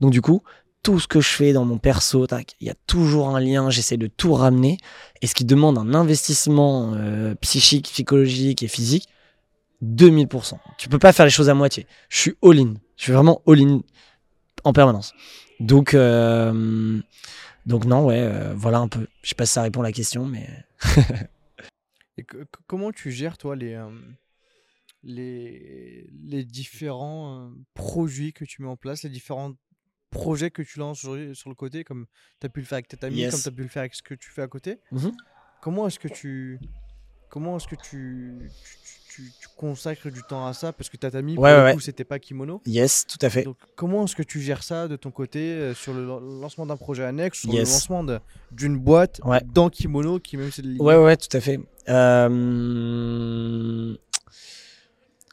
Donc 0.00 0.12
du 0.12 0.22
coup, 0.22 0.44
tout 0.84 1.00
ce 1.00 1.08
que 1.08 1.20
je 1.20 1.28
fais 1.28 1.52
dans 1.52 1.64
mon 1.64 1.78
perso, 1.78 2.24
il 2.60 2.66
y 2.68 2.70
a 2.70 2.76
toujours 2.86 3.34
un 3.34 3.40
lien, 3.40 3.68
j'essaie 3.68 3.96
de 3.96 4.06
tout 4.06 4.32
ramener. 4.32 4.78
Et 5.22 5.26
ce 5.26 5.34
qui 5.34 5.44
demande 5.44 5.76
un 5.76 5.92
investissement 5.92 6.92
euh, 6.94 7.34
psychique, 7.40 7.86
psychologique 7.86 8.62
et 8.62 8.68
physique, 8.68 9.08
2000%. 9.82 10.52
Tu 10.78 10.88
peux 10.88 11.00
pas 11.00 11.12
faire 11.12 11.26
les 11.26 11.32
choses 11.32 11.48
à 11.48 11.54
moitié. 11.54 11.88
Je 12.10 12.16
suis 12.16 12.34
all-in. 12.44 12.74
Je 12.96 13.02
suis 13.02 13.12
vraiment 13.12 13.42
all-in 13.48 13.80
en 14.66 14.72
permanence. 14.72 15.14
Donc, 15.60 15.94
euh, 15.94 17.00
donc 17.66 17.84
non, 17.84 18.04
ouais, 18.06 18.20
euh, 18.20 18.52
voilà 18.54 18.78
un 18.78 18.88
peu. 18.88 19.06
Je 19.22 19.28
sais 19.30 19.34
pas 19.34 19.46
si 19.46 19.52
ça 19.52 19.62
répond 19.62 19.80
à 19.80 19.84
la 19.84 19.92
question, 19.92 20.26
mais 20.26 20.46
Et 22.18 22.24
que- 22.24 22.38
que- 22.44 22.60
comment 22.66 22.92
tu 22.92 23.10
gères, 23.12 23.38
toi, 23.38 23.54
les, 23.56 23.74
euh, 23.74 23.88
les, 25.02 26.08
les 26.24 26.44
différents 26.44 27.52
produits 27.74 28.32
que 28.32 28.44
tu 28.44 28.62
mets 28.62 28.68
en 28.68 28.76
place, 28.76 29.02
les 29.02 29.10
différents 29.10 29.52
projets 30.10 30.50
que 30.50 30.62
tu 30.62 30.78
lances 30.78 31.04
aujourd'hui 31.04 31.34
sur 31.36 31.48
le 31.50 31.54
côté, 31.54 31.84
comme 31.84 32.06
tu 32.40 32.46
as 32.46 32.48
pu 32.50 32.60
le 32.60 32.66
faire 32.66 32.76
avec 32.76 32.88
tes 32.88 33.04
amis, 33.06 33.18
Yes. 33.18 33.32
comme 33.32 33.40
tu 33.42 33.48
as 33.48 33.52
pu 33.52 33.62
le 33.62 33.68
faire 33.68 33.80
avec 33.80 33.94
ce 33.94 34.02
que 34.02 34.14
tu 34.14 34.30
fais 34.30 34.42
à 34.42 34.48
côté? 34.48 34.78
Mhm. 34.92 35.12
Comment 35.60 35.86
est-ce 35.86 35.98
que 35.98 36.08
tu. 36.08 36.58
Comment 37.28 37.56
est-ce 37.56 37.66
que 37.68 37.74
tu, 37.76 38.34
tu, 38.64 38.76
tu- 39.14 39.32
tu 39.40 39.48
consacres 39.56 40.10
du 40.10 40.22
temps 40.22 40.46
à 40.46 40.52
ça? 40.52 40.72
Parce 40.72 40.88
que 40.88 40.96
ta 40.96 41.08
ami, 41.16 41.34
pour 41.34 41.44
Ouais, 41.44 41.56
le 41.56 41.64
ouais, 41.64 41.74
coup, 41.74 41.80
c'était 41.80 42.04
pas 42.04 42.18
kimono. 42.18 42.62
yes, 42.66 43.06
tout 43.06 43.18
à 43.20 43.30
fait. 43.30 43.42
Donc, 43.44 43.56
comment 43.74 44.04
est-ce 44.04 44.16
que 44.16 44.22
tu 44.22 44.40
gères 44.40 44.62
ça 44.62 44.88
de 44.88 44.96
ton 44.96 45.10
côté 45.10 45.38
euh, 45.40 45.74
sur 45.74 45.92
le 45.94 46.04
lan- 46.06 46.20
lancement 46.20 46.66
d'un 46.66 46.76
projet 46.76 47.04
annexe, 47.04 47.40
sur 47.40 47.52
Yes. 47.52 47.68
le 47.68 47.72
lancement 47.74 48.04
d'une 48.52 48.78
boîte 48.78 49.20
Ouais. 49.24 49.40
dans 49.52 49.68
kimono, 49.70 50.18
qui 50.18 50.36
même 50.36 50.50
c'est 50.52 50.62
de 50.62 50.76
Ouais, 50.80 50.96
ouais, 50.96 51.16
tout 51.16 51.34
à 51.36 51.40
fait. 51.40 51.60
Euh, 51.88 52.28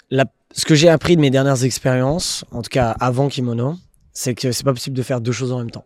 la- 0.10 0.26
Ce 0.56 0.66
que 0.66 0.76
j'ai 0.76 0.90
appris 0.90 1.16
de 1.16 1.22
mes 1.22 1.32
dernières 1.32 1.64
expériences, 1.64 2.46
en 2.52 2.62
tout 2.62 2.70
cas 2.70 2.92
avant 3.00 3.28
Kimono, 3.28 3.74
c'est 4.12 4.36
que 4.36 4.52
c'est 4.52 4.64
pas 4.64 4.74
possible 4.74 4.96
de 4.96 5.02
faire 5.02 5.20
deux 5.20 5.32
choses 5.32 5.52
en 5.52 5.58
même 5.58 5.72
temps. 5.72 5.86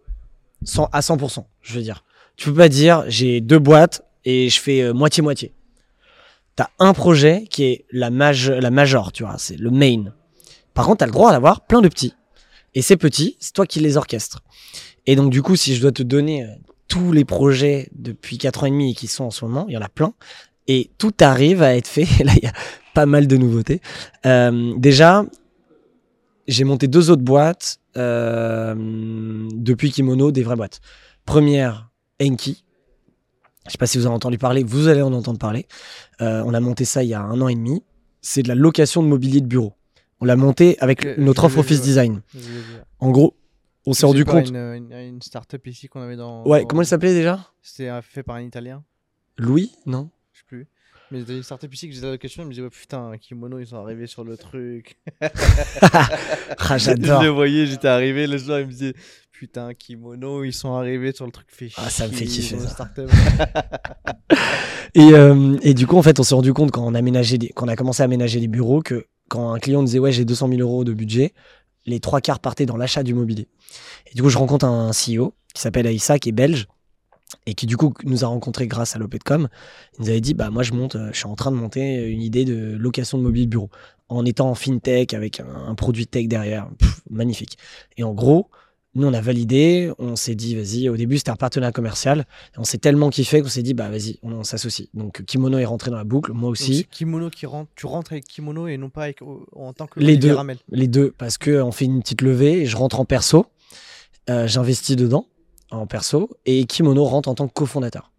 À 0.91 0.99
100%, 1.01 1.47
je 1.61 1.73
veux 1.73 1.81
dire. 1.81 2.03
Tu 2.35 2.49
peux 2.49 2.55
pas 2.57 2.67
dire 2.67 3.05
j'ai 3.07 3.39
deux 3.39 3.59
boîtes 3.59 4.03
et 4.25 4.49
je 4.49 4.59
fais 4.59 4.81
euh, 4.81 4.93
moitié-moitié. 4.93 5.53
T'as 6.57 6.69
un 6.79 6.93
projet 6.93 7.45
qui 7.49 7.63
est 7.65 7.85
la, 7.91 8.09
maj 8.09 8.49
la 8.49 8.71
major, 8.71 9.11
tu 9.11 9.23
vois, 9.23 9.35
c'est 9.37 9.57
le 9.57 9.69
main. 9.69 10.11
Par 10.73 10.85
contre, 10.85 10.97
t'as 10.97 11.05
le 11.05 11.11
droit 11.11 11.31
d'avoir 11.31 11.61
plein 11.61 11.81
de 11.81 11.87
petits. 11.87 12.15
Et 12.73 12.81
ces 12.81 12.97
petits, 12.97 13.37
c'est 13.39 13.53
toi 13.53 13.65
qui 13.65 13.79
les 13.79 13.95
orchestres. 13.95 14.41
Et 15.05 15.15
donc, 15.15 15.31
du 15.31 15.43
coup, 15.43 15.55
si 15.55 15.75
je 15.75 15.81
dois 15.81 15.91
te 15.91 16.01
donner 16.01 16.43
euh, 16.43 16.47
tous 16.87 17.11
les 17.11 17.25
projets 17.25 17.89
depuis 17.93 18.39
4 18.39 18.63
ans 18.63 18.65
et 18.65 18.71
demi 18.71 18.95
qui 18.95 19.05
sont 19.05 19.25
en 19.25 19.31
ce 19.31 19.45
moment, 19.45 19.65
il 19.69 19.75
y 19.75 19.77
en 19.77 19.81
a 19.81 19.87
plein, 19.89 20.13
et 20.67 20.89
tout 20.97 21.13
arrive 21.21 21.61
à 21.61 21.75
être 21.75 21.87
fait. 21.87 22.07
Là, 22.23 22.33
il 22.35 22.43
y 22.43 22.47
a 22.47 22.53
pas 22.95 23.05
mal 23.05 23.27
de 23.27 23.37
nouveautés. 23.37 23.79
Euh, 24.25 24.73
déjà, 24.77 25.25
j'ai 26.47 26.63
monté 26.63 26.87
deux 26.87 27.11
autres 27.11 27.21
boîtes 27.21 27.79
euh, 27.97 28.73
depuis 29.53 29.91
Kimono, 29.91 30.31
des 30.31 30.41
vraies 30.41 30.55
boîtes. 30.55 30.81
Première, 31.23 31.91
Enki. 32.19 32.63
Je 33.67 33.73
sais 33.73 33.77
pas 33.77 33.87
si 33.87 33.97
vous 33.97 34.05
en 34.05 34.09
avez 34.09 34.15
entendu 34.15 34.37
parler, 34.37 34.63
vous 34.63 34.87
allez 34.87 35.01
en 35.01 35.13
entendre 35.13 35.39
parler. 35.39 35.67
Euh, 36.21 36.41
on 36.45 36.53
a 36.53 36.59
monté 36.59 36.85
ça 36.85 37.03
il 37.03 37.09
y 37.09 37.13
a 37.13 37.21
un 37.21 37.39
an 37.41 37.47
et 37.47 37.55
demi. 37.55 37.83
C'est 38.21 38.43
de 38.43 38.47
la 38.47 38.55
location 38.55 39.03
de 39.03 39.07
mobilier 39.07 39.41
de 39.41 39.45
bureau. 39.45 39.73
On 40.19 40.25
l'a 40.25 40.35
monté 40.35 40.77
avec 40.79 41.17
notre 41.17 41.43
offre 41.45 41.59
Office. 41.59 41.81
Design. 41.81 42.21
En 42.99 43.11
gros, 43.11 43.35
on 43.85 43.93
s'est 43.93 44.05
rendu 44.05 44.25
compte. 44.25 44.49
Une, 44.49 44.55
une, 44.55 44.91
une 44.91 45.21
start-up 45.21 45.65
ici 45.67 45.87
qu'on 45.87 46.01
avait 46.01 46.15
dans. 46.15 46.43
Ouais, 46.47 46.65
comment 46.65 46.81
elle 46.81 46.87
s'appelait 46.87 47.13
déjà? 47.13 47.39
C'était 47.61 47.89
fait 48.01 48.23
par 48.23 48.37
un 48.37 48.41
Italien, 48.41 48.83
Louis 49.37 49.71
Non? 49.85 50.09
Mais 51.11 51.19
c'était 51.21 51.37
une 51.37 51.43
start-up 51.43 51.73
ici 51.73 51.87
que 51.89 51.95
j'ai 51.95 52.01
la 52.01 52.11
location, 52.11 52.43
je 52.43 52.47
me 52.47 52.53
disais, 52.53 52.69
putain, 52.69 53.11
Kimono, 53.17 53.59
ils 53.59 53.67
sont 53.67 53.77
arrivés 53.77 54.07
sur 54.07 54.23
le 54.25 54.35
truc. 54.37 54.97
Ah, 56.57 56.77
j'adore. 56.77 57.21
Je 57.21 57.27
le 57.27 57.31
voyais, 57.31 57.65
j'étais 57.65 57.87
arrivé 57.87 58.27
le 58.27 58.37
soir, 58.37 58.59
il 58.59 58.65
me 58.67 58.71
disait, 58.71 58.93
putain, 59.31 59.73
Kimono, 59.73 60.43
ils 60.43 60.51
sont 60.53 60.73
arrivés 60.73 61.13
sur 61.13 61.25
le 61.25 61.31
truc 61.31 61.47
fait 61.49 61.69
Ah, 61.77 61.89
ça 61.89 62.07
me 62.07 62.11
fait 62.11 62.25
kiffer, 62.25 62.59
ça. 62.59 62.89
Et, 64.95 65.13
euh, 65.13 65.57
et 65.61 65.73
du 65.73 65.85
coup, 65.85 65.97
en 65.97 66.01
fait, 66.01 66.19
on 66.19 66.23
s'est 66.23 66.33
rendu 66.33 66.53
compte 66.53 66.71
quand 66.71 66.83
on, 66.85 66.91
des- 66.91 67.49
quand 67.49 67.65
on 67.65 67.69
a 67.69 67.75
commencé 67.75 68.01
à 68.01 68.05
aménager 68.05 68.39
les 68.39 68.47
bureaux 68.47 68.81
que 68.81 69.05
quand 69.29 69.53
un 69.53 69.59
client 69.59 69.83
disait 69.83 69.99
ouais 69.99 70.11
j'ai 70.11 70.25
200 70.25 70.47
000 70.49 70.61
euros 70.61 70.83
de 70.83 70.93
budget, 70.93 71.33
les 71.85 71.99
trois 71.99 72.19
quarts 72.21 72.39
partaient 72.39 72.65
dans 72.65 72.77
l'achat 72.77 73.03
du 73.03 73.13
mobilier. 73.13 73.47
Et 74.09 74.15
du 74.15 74.23
coup, 74.23 74.29
je 74.29 74.37
rencontre 74.37 74.65
un 74.65 74.91
CEO 74.91 75.35
qui 75.53 75.61
s'appelle 75.61 75.85
Aïssa, 75.87 76.17
qui 76.19 76.29
est 76.29 76.33
belge 76.33 76.67
et 77.47 77.55
qui 77.55 77.65
du 77.65 77.77
coup 77.77 77.93
nous 78.03 78.23
a 78.23 78.27
rencontrés 78.27 78.67
grâce 78.67 78.95
à 78.95 78.99
l'Opetcom. 78.99 79.47
Il 79.97 80.03
nous 80.03 80.09
avait 80.09 80.21
dit 80.21 80.35
bah 80.35 80.51
moi 80.51 80.61
je 80.61 80.73
monte, 80.73 80.95
euh, 80.95 81.09
je 81.13 81.17
suis 81.17 81.25
en 81.27 81.35
train 81.35 81.51
de 81.51 81.55
monter 81.55 82.05
une 82.05 82.21
idée 82.21 82.45
de 82.45 82.75
location 82.77 83.17
de 83.17 83.23
mobilier 83.23 83.45
de 83.45 83.51
bureau 83.51 83.69
en 84.09 84.25
étant 84.25 84.49
en 84.49 84.55
fintech 84.55 85.13
avec 85.13 85.39
un, 85.39 85.47
un 85.67 85.75
produit 85.75 86.05
tech 86.05 86.27
derrière, 86.27 86.69
Pff, 86.77 87.01
magnifique. 87.09 87.57
Et 87.97 88.03
en 88.03 88.13
gros, 88.13 88.49
nous 88.95 89.07
on 89.07 89.13
a 89.13 89.21
validé, 89.21 89.91
on 89.97 90.15
s'est 90.15 90.35
dit 90.35 90.55
vas-y. 90.55 90.89
Au 90.89 90.97
début 90.97 91.17
c'était 91.17 91.31
un 91.31 91.35
partenariat 91.35 91.71
commercial. 91.71 92.25
Et 92.55 92.59
on 92.59 92.63
s'est 92.65 92.79
tellement 92.79 93.09
kiffé 93.09 93.41
qu'on 93.41 93.47
s'est 93.47 93.63
dit 93.63 93.73
bah 93.73 93.89
vas-y, 93.89 94.19
on, 94.23 94.33
on 94.33 94.43
s'associe. 94.43 94.89
Donc 94.93 95.23
Kimono 95.25 95.57
est 95.57 95.65
rentré 95.65 95.89
dans 95.89 95.97
la 95.97 96.03
boucle, 96.03 96.33
moi 96.33 96.49
aussi. 96.49 96.85
Kimono 96.91 97.29
qui 97.29 97.45
rentre, 97.45 97.71
tu 97.75 97.85
rentres 97.85 98.11
avec 98.11 98.25
Kimono 98.25 98.67
et 98.67 98.77
non 98.77 98.89
pas 98.89 99.03
avec, 99.03 99.21
en 99.21 99.71
tant 99.71 99.87
que 99.87 99.99
Les 100.01 100.17
deux. 100.17 100.33
Ramel. 100.33 100.57
Les 100.69 100.87
deux, 100.87 101.13
parce 101.17 101.37
que 101.37 101.61
on 101.61 101.71
fait 101.71 101.85
une 101.85 102.01
petite 102.01 102.21
levée 102.21 102.61
et 102.61 102.65
je 102.65 102.75
rentre 102.75 102.99
en 102.99 103.05
perso. 103.05 103.45
Euh, 104.29 104.47
J'investis 104.47 104.97
dedans 104.97 105.25
en 105.71 105.87
perso 105.87 106.29
et 106.45 106.65
Kimono 106.65 107.03
rentre 107.03 107.29
en 107.29 107.35
tant 107.35 107.47
que 107.47 107.53
cofondateur. 107.53 108.11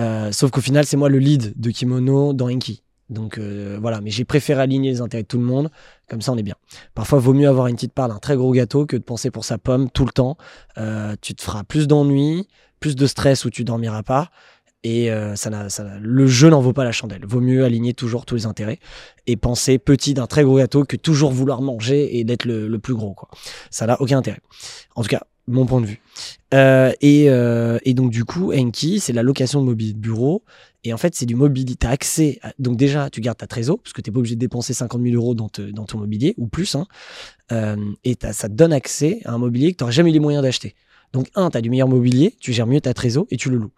Euh, 0.00 0.32
sauf 0.32 0.50
qu'au 0.50 0.60
final, 0.60 0.84
c'est 0.86 0.96
moi 0.96 1.08
le 1.08 1.18
lead 1.18 1.54
de 1.56 1.70
Kimono 1.70 2.32
dans 2.32 2.48
Enki. 2.48 2.82
Donc 3.10 3.38
euh, 3.38 3.78
voilà, 3.80 4.00
mais 4.00 4.10
j'ai 4.10 4.24
préféré 4.24 4.60
aligner 4.60 4.90
les 4.90 5.00
intérêts 5.00 5.22
de 5.22 5.28
tout 5.28 5.38
le 5.38 5.44
monde, 5.44 5.70
comme 6.08 6.20
ça 6.20 6.32
on 6.32 6.36
est 6.36 6.42
bien. 6.42 6.56
Parfois, 6.94 7.18
vaut 7.18 7.32
mieux 7.32 7.48
avoir 7.48 7.66
une 7.68 7.76
petite 7.76 7.94
part 7.94 8.08
d'un 8.08 8.18
très 8.18 8.36
gros 8.36 8.52
gâteau 8.52 8.86
que 8.86 8.96
de 8.96 9.02
penser 9.02 9.30
pour 9.30 9.44
sa 9.44 9.56
pomme 9.58 9.90
tout 9.90 10.04
le 10.04 10.12
temps. 10.12 10.36
Euh, 10.76 11.16
tu 11.20 11.34
te 11.34 11.42
feras 11.42 11.64
plus 11.64 11.88
d'ennuis, 11.88 12.48
plus 12.80 12.96
de 12.96 13.06
stress 13.06 13.44
où 13.44 13.50
tu 13.50 13.64
dormiras 13.64 14.02
pas. 14.02 14.30
Et 14.84 15.10
euh, 15.10 15.34
ça 15.34 15.68
ça 15.68 15.84
le 16.00 16.26
jeu 16.26 16.50
n'en 16.50 16.60
vaut 16.60 16.72
pas 16.72 16.84
la 16.84 16.92
chandelle. 16.92 17.24
Vaut 17.26 17.40
mieux 17.40 17.64
aligner 17.64 17.94
toujours 17.94 18.24
tous 18.24 18.36
les 18.36 18.46
intérêts 18.46 18.78
et 19.26 19.36
penser 19.36 19.78
petit 19.78 20.14
d'un 20.14 20.26
très 20.26 20.44
gros 20.44 20.58
gâteau 20.58 20.84
que 20.84 20.96
toujours 20.96 21.32
vouloir 21.32 21.62
manger 21.62 22.18
et 22.18 22.24
d'être 22.24 22.44
le, 22.44 22.78
plus 22.78 22.94
gros. 22.94 23.14
Quoi. 23.14 23.28
Ça 23.70 23.86
n'a 23.86 24.00
aucun 24.00 24.18
intérêt. 24.18 24.40
En 24.94 25.02
tout 25.02 25.08
cas, 25.08 25.22
mon 25.48 25.66
point 25.66 25.80
de 25.80 25.86
vue. 25.86 26.00
Euh, 26.54 26.92
et, 27.00 27.28
euh, 27.28 27.78
et 27.84 27.94
donc, 27.94 28.10
du 28.10 28.24
coup, 28.24 28.52
Enki, 28.52 29.00
c'est 29.00 29.12
la 29.12 29.22
location 29.22 29.60
de 29.60 29.66
mobilier 29.66 29.94
de 29.94 29.98
bureau. 29.98 30.44
Et 30.84 30.92
en 30.92 30.96
fait, 30.96 31.14
c'est 31.14 31.26
du 31.26 31.34
mobilier. 31.34 31.74
Tu 31.74 31.86
as 31.86 31.90
accès. 31.90 32.38
Donc, 32.58 32.76
déjà, 32.76 33.10
tu 33.10 33.20
gardes 33.20 33.38
ta 33.38 33.46
trésor, 33.46 33.78
parce 33.80 33.92
que 33.92 34.00
tu 34.00 34.10
n'es 34.10 34.12
pas 34.12 34.20
obligé 34.20 34.36
de 34.36 34.40
dépenser 34.40 34.74
50 34.74 35.02
000 35.02 35.14
euros 35.14 35.34
dans, 35.34 35.48
ton 35.48 35.98
mobilier, 35.98 36.34
ou 36.36 36.46
plus. 36.46 36.74
Hein. 36.74 36.86
Euh, 37.50 37.76
et 38.04 38.16
ça 38.32 38.48
te 38.48 38.54
donne 38.54 38.72
accès 38.72 39.20
à 39.24 39.32
un 39.32 39.38
mobilier 39.38 39.72
que 39.72 39.84
tu 39.84 39.90
jamais 39.90 40.10
eu 40.10 40.14
les 40.14 40.20
moyens 40.20 40.42
d'acheter. 40.42 40.74
Donc, 41.12 41.28
un, 41.34 41.50
tu 41.50 41.56
as 41.56 41.60
du 41.60 41.70
meilleur 41.70 41.88
mobilier, 41.88 42.34
tu 42.38 42.52
gères 42.52 42.66
mieux 42.66 42.80
ta 42.80 42.92
trésor 42.92 43.26
et 43.30 43.36
tu 43.36 43.50
le 43.50 43.56
loues. 43.56 43.72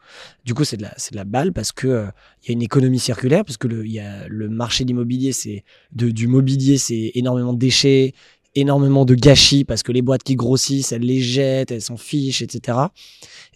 Du 0.44 0.54
coup, 0.54 0.64
c'est 0.64 0.76
de 0.76 0.82
la, 0.82 0.90
de 0.90 1.16
la 1.16 1.24
balle 1.24 1.52
parce 1.52 1.72
que 1.72 1.86
euh, 1.86 2.06
y 2.46 2.50
a 2.50 2.52
une 2.52 2.62
économie 2.62 2.98
circulaire, 2.98 3.44
parce 3.44 3.56
que 3.56 3.68
le, 3.68 3.86
y 3.86 4.00
a 4.00 4.26
le 4.28 4.48
marché 4.48 4.84
de 4.84 4.88
l'immobilier, 4.88 5.32
c'est 5.32 5.64
du 5.92 6.26
mobilier, 6.26 6.76
c'est 6.78 7.12
énormément 7.14 7.52
de 7.52 7.58
déchets, 7.58 8.14
énormément 8.54 9.04
de 9.04 9.14
gâchis, 9.14 9.64
parce 9.64 9.82
que 9.82 9.92
les 9.92 10.02
boîtes 10.02 10.24
qui 10.24 10.34
grossissent, 10.34 10.90
elles 10.92 11.02
les 11.02 11.20
jettent, 11.20 11.70
elles 11.70 11.82
s'en 11.82 11.96
fichent, 11.96 12.42
etc. 12.42 12.78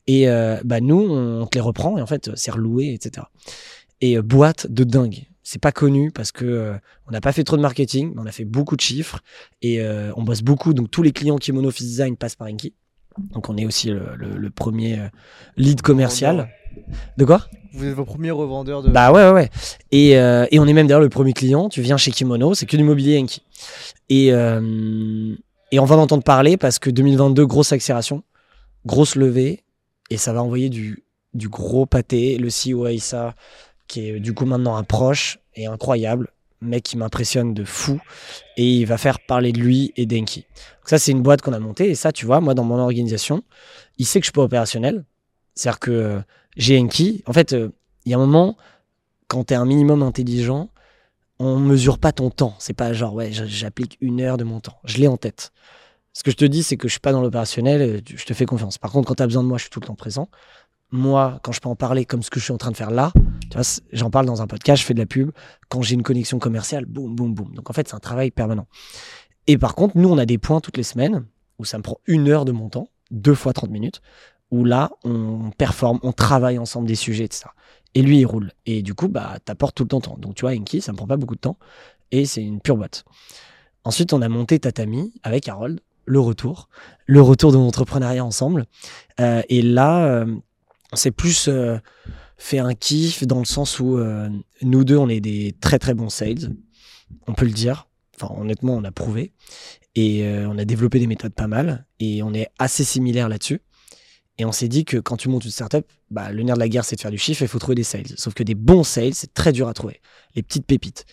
Et 0.06 0.28
euh, 0.28 0.60
bah 0.64 0.80
nous, 0.80 1.00
on 1.00 1.46
te 1.46 1.56
les 1.56 1.62
reprend 1.62 1.98
et 1.98 2.02
en 2.02 2.06
fait, 2.06 2.30
c'est 2.36 2.52
reloué, 2.52 2.94
etc. 2.94 3.26
Et 4.00 4.16
euh, 4.16 4.22
boîte 4.22 4.68
de 4.70 4.84
dingue. 4.84 5.24
C'est 5.42 5.60
pas 5.60 5.72
connu 5.72 6.10
parce 6.10 6.32
que 6.32 6.72
on 7.06 7.10
n'a 7.10 7.20
pas 7.20 7.32
fait 7.32 7.44
trop 7.44 7.58
de 7.58 7.62
marketing, 7.62 8.12
mais 8.14 8.22
on 8.22 8.24
a 8.24 8.32
fait 8.32 8.46
beaucoup 8.46 8.76
de 8.76 8.80
chiffres 8.80 9.20
et 9.60 9.78
on 10.16 10.22
bosse 10.22 10.40
beaucoup. 10.40 10.72
Donc 10.72 10.90
tous 10.90 11.02
les 11.02 11.12
clients 11.12 11.36
Kimono 11.36 11.68
Office 11.68 11.86
Design 11.86 12.16
passent 12.16 12.34
par 12.34 12.48
Enki. 12.48 12.72
Donc 13.32 13.48
on 13.48 13.56
est 13.56 13.64
aussi 13.66 13.90
le, 13.90 14.02
le- 14.16 14.36
le 14.36 14.50
premier 14.50 14.98
euh, 14.98 15.08
lead 15.56 15.82
commercial. 15.82 16.48
De 17.16 17.24
quoi? 17.24 17.46
Vous 17.72 17.84
êtes 17.86 17.94
vos 17.94 18.04
premiers 18.04 18.30
revendeurs 18.30 18.82
de. 18.82 18.90
Bah 18.90 19.12
ouais, 19.12 19.24
ouais, 19.26 19.32
ouais. 19.32 19.50
Et, 19.90 20.16
euh, 20.18 20.46
et 20.50 20.58
on 20.58 20.66
est 20.66 20.72
même 20.72 20.86
d'ailleurs 20.86 21.00
le 21.00 21.08
premier 21.08 21.32
client. 21.32 21.68
Tu 21.68 21.80
viens 21.82 21.96
chez 21.96 22.10
Kimono, 22.10 22.54
c'est 22.54 22.66
que 22.66 22.76
du 22.76 22.82
mobilier 22.84 23.18
Enki. 23.18 23.42
Et, 24.08 24.32
euh, 24.32 25.34
et 25.72 25.78
on 25.80 25.84
va 25.84 25.96
en 25.96 26.00
entendre 26.00 26.22
parler 26.22 26.56
parce 26.56 26.78
que 26.78 26.90
2022, 26.90 27.46
grosse 27.46 27.72
accélération, 27.72 28.22
grosse 28.86 29.16
levée, 29.16 29.64
et 30.10 30.16
ça 30.16 30.32
va 30.32 30.42
envoyer 30.42 30.68
du, 30.68 31.04
du 31.32 31.48
gros 31.48 31.86
pâté. 31.86 32.38
Le 32.38 32.48
CEO 32.48 32.84
Aïssa, 32.84 33.34
qui 33.88 34.08
est 34.08 34.20
du 34.20 34.34
coup 34.34 34.46
maintenant 34.46 34.76
un 34.76 34.84
proche, 34.84 35.38
est 35.54 35.66
incroyable. 35.66 36.30
Mec 36.64 36.82
qui 36.82 36.96
m'impressionne 36.96 37.54
de 37.54 37.64
fou, 37.64 38.00
et 38.56 38.68
il 38.78 38.84
va 38.86 38.98
faire 38.98 39.20
parler 39.20 39.52
de 39.52 39.60
lui 39.60 39.92
et 39.96 40.06
d'Enki. 40.06 40.40
Donc 40.40 40.88
ça, 40.88 40.98
c'est 40.98 41.12
une 41.12 41.22
boîte 41.22 41.42
qu'on 41.42 41.52
a 41.52 41.58
montée, 41.58 41.90
et 41.90 41.94
ça, 41.94 42.12
tu 42.12 42.26
vois, 42.26 42.40
moi, 42.40 42.54
dans 42.54 42.64
mon 42.64 42.78
organisation, 42.78 43.42
il 43.98 44.06
sait 44.06 44.20
que 44.20 44.24
je 44.24 44.28
suis 44.28 44.32
pas 44.32 44.42
opérationnel. 44.42 45.04
C'est-à-dire 45.54 45.78
que 45.80 45.90
euh, 45.90 46.20
j'ai 46.56 46.78
Enki. 46.78 47.22
En 47.26 47.32
fait, 47.32 47.52
euh, 47.52 47.70
il 48.04 48.12
y 48.12 48.14
a 48.14 48.18
un 48.18 48.20
moment, 48.20 48.56
quand 49.28 49.44
tu 49.44 49.54
es 49.54 49.56
un 49.56 49.64
minimum 49.64 50.02
intelligent, 50.02 50.70
on 51.38 51.58
mesure 51.58 51.98
pas 51.98 52.12
ton 52.12 52.30
temps. 52.30 52.54
C'est 52.58 52.74
pas 52.74 52.92
genre, 52.92 53.14
ouais, 53.14 53.30
j'applique 53.32 53.96
une 54.00 54.20
heure 54.20 54.36
de 54.36 54.44
mon 54.44 54.60
temps. 54.60 54.78
Je 54.84 54.98
l'ai 54.98 55.08
en 55.08 55.16
tête. 55.16 55.52
Ce 56.12 56.22
que 56.22 56.30
je 56.30 56.36
te 56.36 56.44
dis, 56.44 56.62
c'est 56.62 56.76
que 56.76 56.86
je 56.86 56.92
suis 56.92 57.00
pas 57.00 57.12
dans 57.12 57.22
l'opérationnel, 57.22 57.82
euh, 57.82 58.00
je 58.04 58.24
te 58.24 58.34
fais 58.34 58.46
confiance. 58.46 58.78
Par 58.78 58.92
contre, 58.92 59.08
quand 59.08 59.16
tu 59.16 59.22
as 59.22 59.26
besoin 59.26 59.42
de 59.42 59.48
moi, 59.48 59.58
je 59.58 59.64
suis 59.64 59.70
tout 59.70 59.80
le 59.80 59.86
temps 59.86 59.96
présent. 59.96 60.28
Moi, 60.94 61.40
quand 61.42 61.50
je 61.50 61.58
peux 61.58 61.68
en 61.68 61.74
parler 61.74 62.05
comme 62.05 62.23
ce 62.23 62.31
que 62.31 62.39
je 62.39 62.44
suis 62.44 62.52
en 62.52 62.56
train 62.56 62.70
de 62.70 62.76
faire 62.76 62.92
là, 62.92 63.12
tu 63.50 63.58
vois, 63.58 63.66
j'en 63.92 64.10
parle 64.10 64.26
dans 64.26 64.42
un 64.42 64.47
podcast, 64.47 64.81
je 64.81 64.86
fais 64.86 64.94
de 64.94 65.00
la 65.00 65.06
pub. 65.06 65.32
Quand 65.68 65.82
j'ai 65.82 65.94
une 65.94 66.05
connexion 66.05 66.39
commerciale, 66.39 66.84
boum, 66.84 67.16
boum, 67.16 67.34
boum. 67.34 67.52
Donc 67.52 67.68
en 67.68 67.73
fait, 67.73 67.89
c'est 67.89 67.97
un 67.97 67.98
travail 67.98 68.31
permanent. 68.31 68.68
Et 69.48 69.58
par 69.58 69.74
contre, 69.74 69.98
nous, 69.98 70.08
on 70.08 70.18
a 70.18 70.24
des 70.24 70.39
points 70.39 70.60
toutes 70.60 70.76
les 70.76 70.84
semaines 70.84 71.26
où 71.58 71.64
ça 71.64 71.78
me 71.78 71.82
prend 71.82 71.98
une 72.06 72.28
heure 72.28 72.44
de 72.44 72.52
mon 72.52 72.68
temps, 72.68 72.90
deux 73.10 73.34
fois 73.34 73.52
30 73.52 73.70
minutes, 73.70 74.02
où 74.52 74.64
là, 74.64 74.92
on 75.02 75.50
performe, 75.58 75.98
on 76.05 76.12
travaille 76.12 76.58
ensemble 76.58 76.86
des 76.86 76.94
sujets, 76.94 77.24
etc. 77.24 77.47
Et 77.97 78.02
lui, 78.02 78.20
il 78.20 78.24
roule. 78.24 78.52
Et 78.64 78.82
du 78.82 78.94
coup, 78.94 79.08
bah, 79.08 79.39
t'apportes 79.44 79.74
tout 79.74 79.82
le 79.82 79.89
temps. 79.89 80.00
Donc 80.18 80.36
tu 80.36 80.42
vois, 80.42 80.52
Enki, 80.52 80.81
ça 80.81 80.92
me 80.92 80.97
prend 80.97 81.08
pas 81.08 81.16
beaucoup 81.16 81.34
de 81.34 81.40
temps. 81.40 81.58
Et 82.12 82.24
c'est 82.24 82.42
une 82.44 82.60
pure 82.60 82.76
boîte. 82.76 83.05
Ensuite, 83.82 84.12
on 84.12 84.23
a 84.23 84.28
monté 84.28 84.60
Tatami 84.60 85.12
avec 85.24 85.48
Harold, 85.48 85.81
le 86.05 86.20
retour, 86.20 86.68
le 87.06 87.20
retour 87.20 87.50
de 87.50 87.56
l'entrepreneuriat 87.56 88.24
ensemble. 88.24 88.66
Euh, 89.18 89.42
et 89.48 89.60
là, 89.60 90.06
euh, 90.06 90.36
on 90.94 90.97
s'est 90.97 91.10
plus 91.10 91.48
euh, 91.48 91.76
fait 92.36 92.60
un 92.60 92.73
kiff 92.73 93.26
dans 93.26 93.40
le 93.40 93.44
sens 93.44 93.81
où 93.81 93.98
euh, 93.98 94.28
nous 94.62 94.84
deux, 94.84 94.97
on 94.97 95.08
est 95.08 95.20
des 95.20 95.52
très 95.60 95.81
très 95.81 95.92
bons 95.92 96.08
sales, 96.08 96.55
on 97.26 97.34
peut 97.34 97.47
le 97.47 97.50
dire. 97.50 97.89
Enfin, 98.14 98.32
honnêtement, 98.40 98.74
on 98.76 98.84
a 98.84 98.92
prouvé. 98.92 99.32
Et 99.97 100.24
euh, 100.24 100.48
on 100.48 100.56
a 100.56 100.64
développé 100.64 101.00
des 101.00 101.08
méthodes 101.08 101.34
pas 101.34 101.48
mal. 101.48 101.84
Et 101.98 102.23
on 102.23 102.32
est 102.32 102.48
assez 102.60 102.84
similaires 102.84 103.28
là-dessus. 103.28 103.60
Et 104.39 104.44
on 104.44 104.52
s'est 104.52 104.68
dit 104.68 104.84
que 104.84 104.98
quand 104.98 105.16
tu 105.16 105.28
montes 105.28 105.44
une 105.44 105.50
startup, 105.50 105.84
bah, 106.12 106.31
le 106.31 106.44
nerf 106.44 106.55
de 106.55 106.60
la 106.60 106.68
guerre, 106.68 106.84
c'est 106.84 106.94
de 106.94 107.00
faire 107.00 107.10
du 107.10 107.18
chiffre 107.18 107.42
et 107.42 107.47
il 107.47 107.48
faut 107.48 107.58
trouver 107.58 107.74
des 107.74 107.82
sales. 107.82 108.06
Sauf 108.16 108.34
que 108.34 108.44
des 108.44 108.55
bons 108.55 108.84
sales, 108.84 109.14
c'est 109.14 109.34
très 109.34 109.50
dur 109.50 109.66
à 109.66 109.74
trouver. 109.74 110.00
Les 110.36 110.44
petites 110.44 110.66
pépites. 110.66 111.06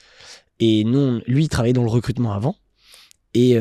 Et 0.60 0.84
nous, 0.84 1.22
lui, 1.26 1.46
il 1.46 1.50
travaillait 1.50 1.74
dans 1.74 1.84
le 1.84 1.90
recrutement 1.90 2.34
avant. 2.34 2.56
Et, 3.34 3.58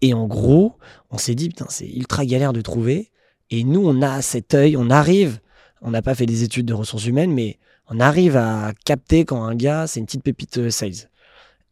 et 0.00 0.14
en 0.14 0.26
gros, 0.26 0.76
on 1.10 1.18
s'est 1.18 1.36
dit, 1.36 1.48
putain, 1.48 1.66
c'est 1.68 1.88
ultra 1.88 2.24
galère 2.26 2.52
de 2.52 2.60
trouver. 2.62 3.09
Et 3.50 3.64
nous, 3.64 3.86
on 3.86 4.02
a 4.02 4.22
cet 4.22 4.54
œil, 4.54 4.76
on 4.76 4.90
arrive, 4.90 5.40
on 5.82 5.90
n'a 5.90 6.02
pas 6.02 6.14
fait 6.14 6.26
des 6.26 6.42
études 6.42 6.66
de 6.66 6.74
ressources 6.74 7.06
humaines, 7.06 7.32
mais 7.32 7.58
on 7.88 8.00
arrive 8.00 8.36
à 8.36 8.72
capter 8.84 9.24
quand 9.24 9.42
un 9.42 9.54
gars, 9.54 9.86
c'est 9.86 10.00
une 10.00 10.06
petite 10.06 10.22
pépite 10.22 10.58
euh, 10.58 10.70
sales. 10.70 11.08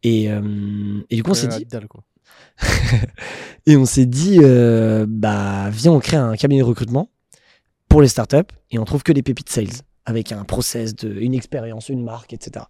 Et, 0.03 0.29
euh, 0.29 1.01
et 1.09 1.15
du 1.15 1.23
coup, 1.23 1.31
on 1.31 1.35
s'est 1.35 1.47
dit, 1.47 1.65
dalle, 1.65 1.87
quoi. 1.87 2.03
et 3.65 3.77
on 3.77 3.85
s'est 3.85 4.05
dit, 4.05 4.39
euh, 4.41 5.05
bah, 5.07 5.69
viens, 5.69 5.93
on 5.93 5.99
crée 5.99 6.17
un 6.17 6.35
cabinet 6.35 6.61
de 6.61 6.65
recrutement 6.65 7.09
pour 7.87 8.01
les 8.01 8.07
startups 8.07 8.53
et 8.71 8.79
on 8.79 8.85
trouve 8.85 9.03
que 9.03 9.11
des 9.11 9.23
pépites 9.23 9.49
sales 9.49 9.67
avec 10.05 10.31
un 10.31 10.43
process, 10.43 10.95
de, 10.95 11.13
une 11.19 11.33
expérience, 11.33 11.89
une 11.89 12.03
marque, 12.03 12.33
etc. 12.33 12.65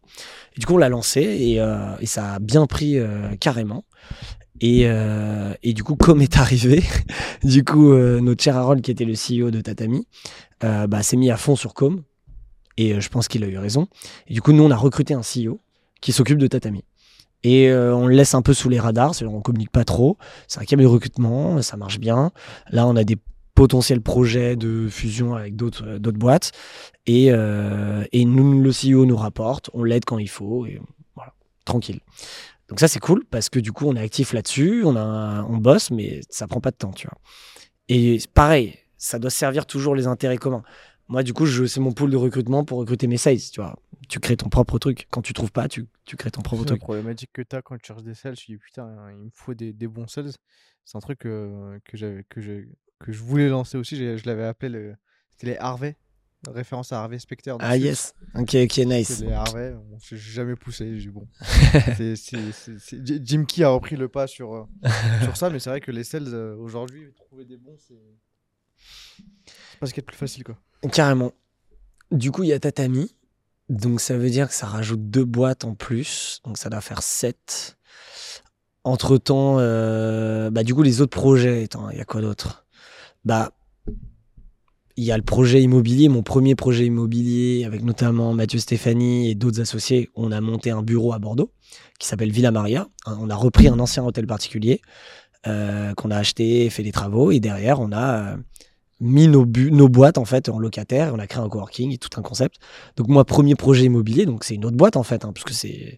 Et 0.56 0.60
du 0.60 0.66
coup, 0.66 0.74
on 0.74 0.78
l'a 0.78 0.90
lancé 0.90 1.22
et, 1.22 1.62
euh, 1.62 1.96
et 2.00 2.06
ça 2.06 2.34
a 2.34 2.40
bien 2.40 2.68
pris 2.68 2.98
euh, 2.98 3.36
carrément. 3.40 3.86
Et, 4.62 4.84
euh, 4.86 5.54
et 5.64 5.74
du 5.74 5.84
coup, 5.84 5.96
comme 5.96 6.22
est 6.22 6.38
arrivé, 6.38 6.84
du 7.44 7.64
coup, 7.64 7.92
euh, 7.92 8.20
notre 8.20 8.44
cher 8.44 8.58
Harold, 8.58 8.82
qui 8.82 8.92
était 8.92 9.06
le 9.06 9.14
CEO 9.14 9.52
de 9.52 9.62
Tatami, 9.62 10.08
euh, 10.64 10.88
bah, 10.88 11.02
s'est 11.04 11.18
mis 11.18 11.32
à 11.32 11.38
fond 11.38 11.56
sur 11.56 11.74
Com. 11.74 12.04
Et 12.78 13.00
je 13.02 13.10
pense 13.10 13.28
qu'il 13.28 13.44
a 13.44 13.48
eu 13.48 13.58
raison. 13.58 13.88
Et 14.28 14.34
du 14.34 14.42
coup, 14.42 14.54
nous, 14.54 14.64
on 14.64 14.72
a 14.72 14.76
recruté 14.76 15.14
un 15.14 15.22
CEO 15.22 15.60
qui 16.02 16.14
s'occupe 16.14 16.38
de 16.38 16.48
Tatami. 16.48 16.84
Et 17.44 17.72
on 17.74 18.08
le 18.08 18.16
laisse 18.16 18.34
un 18.36 18.42
peu 18.42 18.54
sous 18.54 18.70
les 18.70 18.80
radars, 18.80 19.16
c'est-à-dire 19.16 19.36
on 19.36 19.42
communique 19.42 19.72
pas 19.72 19.84
trop. 19.84 20.18
C'est 20.48 20.62
un 20.62 20.64
cabinet 20.64 20.88
de 20.88 20.94
recrutement, 20.94 21.62
ça 21.62 21.76
marche 21.76 22.00
bien. 22.00 22.32
Là, 22.70 22.88
on 22.88 22.96
a 22.96 23.04
des 23.04 23.18
potentiels 23.54 24.00
projets 24.00 24.56
de 24.56 24.88
fusion 24.90 25.36
avec 25.36 25.58
d'autres 25.58 26.12
boîtes. 26.12 26.54
Et, 27.06 27.28
et 27.28 28.26
nous, 28.26 28.62
le 28.62 28.70
CEO 28.72 29.06
nous 29.06 29.18
rapporte, 29.18 29.70
on 29.74 29.84
l'aide 29.84 30.06
quand 30.06 30.18
il 30.18 30.30
faut, 30.30 30.66
et 30.66 30.80
voilà, 31.16 31.34
tranquille. 31.66 32.00
Donc 32.70 32.80
ça, 32.80 32.88
c'est 32.88 33.00
cool, 33.00 33.26
parce 33.26 33.50
que 33.50 33.60
du 33.60 33.72
coup, 33.72 33.86
on 33.88 33.96
est 33.96 34.02
actif 34.02 34.34
là-dessus, 34.34 34.84
on, 34.86 34.96
a 34.96 35.02
un- 35.02 35.44
on 35.46 35.58
bosse, 35.58 35.92
mais 35.92 36.22
ça 36.30 36.48
prend 36.48 36.62
pas 36.62 36.72
de 36.72 36.76
temps, 36.78 36.92
tu 36.92 37.08
vois. 37.08 37.18
Et 37.88 38.20
pareil, 38.34 38.78
ça 38.98 39.18
doit 39.20 39.32
servir 39.32 39.66
toujours 39.66 39.96
les 39.96 40.08
intérêts 40.08 40.38
communs. 40.38 40.64
Moi, 41.08 41.24
du 41.24 41.34
coup, 41.34 41.46
je- 41.48 41.66
c'est 41.66 41.80
mon 41.80 41.92
pool 41.92 42.12
de 42.12 42.18
recrutement 42.18 42.64
pour 42.64 42.78
recruter 42.78 43.08
mes 43.08 43.18
sales, 43.18 43.40
tu 43.52 43.60
vois. 43.62 43.76
Tu 44.08 44.20
crées 44.20 44.38
ton 44.38 44.50
propre 44.50 44.78
truc. 44.78 45.08
Quand 45.10 45.22
tu 45.24 45.34
trouves 45.34 45.52
pas, 45.52 45.68
tu, 45.68 45.88
tu 46.06 46.16
crées 46.16 46.30
ton 46.32 46.42
propre 46.42 46.62
C'est 46.64 46.70
la 46.70 46.76
truc. 46.76 46.82
problématique 46.82 47.32
que 47.34 47.42
tu 47.42 47.56
as 47.56 47.62
quand 47.64 47.76
tu 47.78 47.88
cherches 47.88 48.04
des 48.04 48.14
sales. 48.14 48.36
Je 48.36 48.52
me 48.52 48.58
dis 48.58 48.64
putain, 48.64 48.88
il 49.12 49.18
me 49.26 49.30
faut 49.34 49.54
des, 49.56 49.74
des 49.74 49.88
bons 49.88 50.08
sales. 50.08 50.30
C'est 50.86 50.96
un 50.98 51.02
truc 51.02 51.26
euh, 51.26 51.80
que, 51.86 51.98
j'avais, 51.98 52.24
que, 52.30 52.40
je, 52.42 52.66
que 53.00 53.12
je 53.12 53.20
voulais 53.24 53.50
lancer 53.50 53.78
aussi. 53.78 53.96
Je 53.96 54.26
l'avais 54.28 54.46
appelé 54.46 54.70
le- 54.70 54.96
C'était 55.32 55.48
les 55.54 55.58
Harvey. 55.58 55.98
Référence 56.48 56.92
à 56.94 57.02
Harvey 57.02 57.20
Specter. 57.20 57.54
Ah 57.60 57.76
yes, 57.76 58.14
ok, 58.34 58.56
ok, 58.64 58.78
nice. 58.86 59.14
C'est 59.18 59.26
les 59.26 59.34
Harvey. 59.34 59.72
Bon, 59.74 59.98
j'ai 60.00 60.16
jamais 60.18 60.56
poussé. 60.56 60.98
J'ai 61.00 61.10
bon. 61.10 61.28
C'est- 61.98 62.16
c'est- 62.16 62.52
c'est- 62.54 62.80
c'est- 62.80 63.06
J- 63.06 63.20
Jim 63.24 63.44
Key 63.46 63.64
a 63.64 63.70
repris 63.70 63.98
le 63.98 64.08
pas 64.08 64.26
sur, 64.28 64.54
euh, 64.56 64.64
sur 65.24 65.36
ça. 65.36 65.50
Mais 65.50 65.60
c'est 65.60 65.70
vrai 65.70 65.82
que 65.82 65.92
les 65.92 66.04
sales 66.06 66.34
euh, 66.34 66.56
aujourd'hui, 66.56 67.14
trouver 67.16 67.44
des 67.46 67.58
bons, 67.58 67.76
c'est. 67.78 67.94
C'est 69.72 69.80
pas 69.80 69.86
ce 69.88 69.94
qui 69.94 70.00
est 70.00 70.04
le 70.04 70.06
plus 70.08 70.16
facile 70.18 70.44
quoi. 70.46 70.58
Carrément. 70.94 71.34
Du 72.12 72.32
coup, 72.32 72.44
il 72.44 72.50
y 72.50 72.54
a 72.54 72.60
Tatami. 72.60 73.14
Donc, 73.68 74.00
ça 74.02 74.18
veut 74.18 74.30
dire 74.30 74.48
que 74.48 74.54
ça 74.56 74.66
rajoute 74.66 75.10
deux 75.12 75.26
boîtes 75.26 75.64
en 75.66 75.76
plus. 75.76 76.42
Donc, 76.46 76.58
ça 76.58 76.70
doit 76.70 76.82
faire 76.82 77.04
sept. 77.04 77.78
Entre 78.86 79.18
temps, 79.18 79.58
bah, 80.50 80.64
du 80.64 80.74
coup, 80.74 80.82
les 80.84 81.02
autres 81.02 81.16
projets, 81.16 81.66
il 81.92 81.98
y 81.98 82.02
a 82.02 82.06
quoi 82.06 82.22
d'autre? 82.22 82.66
Bah, 83.26 83.52
il 85.00 85.06
y 85.06 85.12
a 85.12 85.18
le 85.18 85.24
projet 85.24 85.62
immobilier, 85.62 86.10
mon 86.10 86.24
premier 86.24 86.56
projet 86.56 86.86
immobilier, 86.86 87.64
avec 87.66 87.84
notamment 87.84 88.34
Mathieu 88.34 88.60
Stéphanie 88.60 89.30
et 89.30 89.36
d'autres 89.36 89.62
associés. 89.62 90.10
On 90.16 90.32
a 90.32 90.42
monté 90.42 90.72
un 90.72 90.84
bureau 90.84 91.14
à 91.14 91.20
Bordeaux 91.20 91.52
qui 92.00 92.08
s'appelle 92.08 92.32
Villa 92.32 92.52
Maria. 92.52 92.88
On 93.06 93.30
a 93.30 93.36
repris 93.36 93.68
un 93.70 93.80
ancien 93.80 94.04
hôtel 94.04 94.28
particulier 94.28 94.82
euh, 95.48 95.94
qu'on 95.94 96.12
a 96.12 96.18
acheté, 96.18 96.70
fait 96.70 96.84
des 96.84 96.92
travaux. 96.92 97.32
Et 97.32 97.40
derrière, 97.40 97.80
on 97.80 97.92
a. 97.92 98.34
euh, 98.34 98.38
mis 99.02 99.30
nos, 99.30 99.46
nos 99.46 99.88
boîtes 99.88 100.18
en 100.18 100.26
fait 100.26 100.50
en 100.50 100.60
locataire, 100.60 101.14
on 101.16 101.20
a 101.20 101.28
créé 101.28 101.42
un 101.42 101.48
coworking 101.48 101.94
et 101.94 101.98
tout 101.98 102.10
un 102.18 102.22
concept. 102.22 102.56
Donc 102.98 103.08
moi 103.08 103.24
premier 103.24 103.56
projet 103.56 103.86
immobilier, 103.86 104.26
donc 104.26 104.44
c'est 104.44 104.56
une 104.56 104.66
autre 104.66 104.76
boîte 104.76 104.98
en 104.98 105.04
fait, 105.04 105.24
hein, 105.24 105.32
parce 105.34 105.46
que 105.46 105.54
c'est 105.54 105.96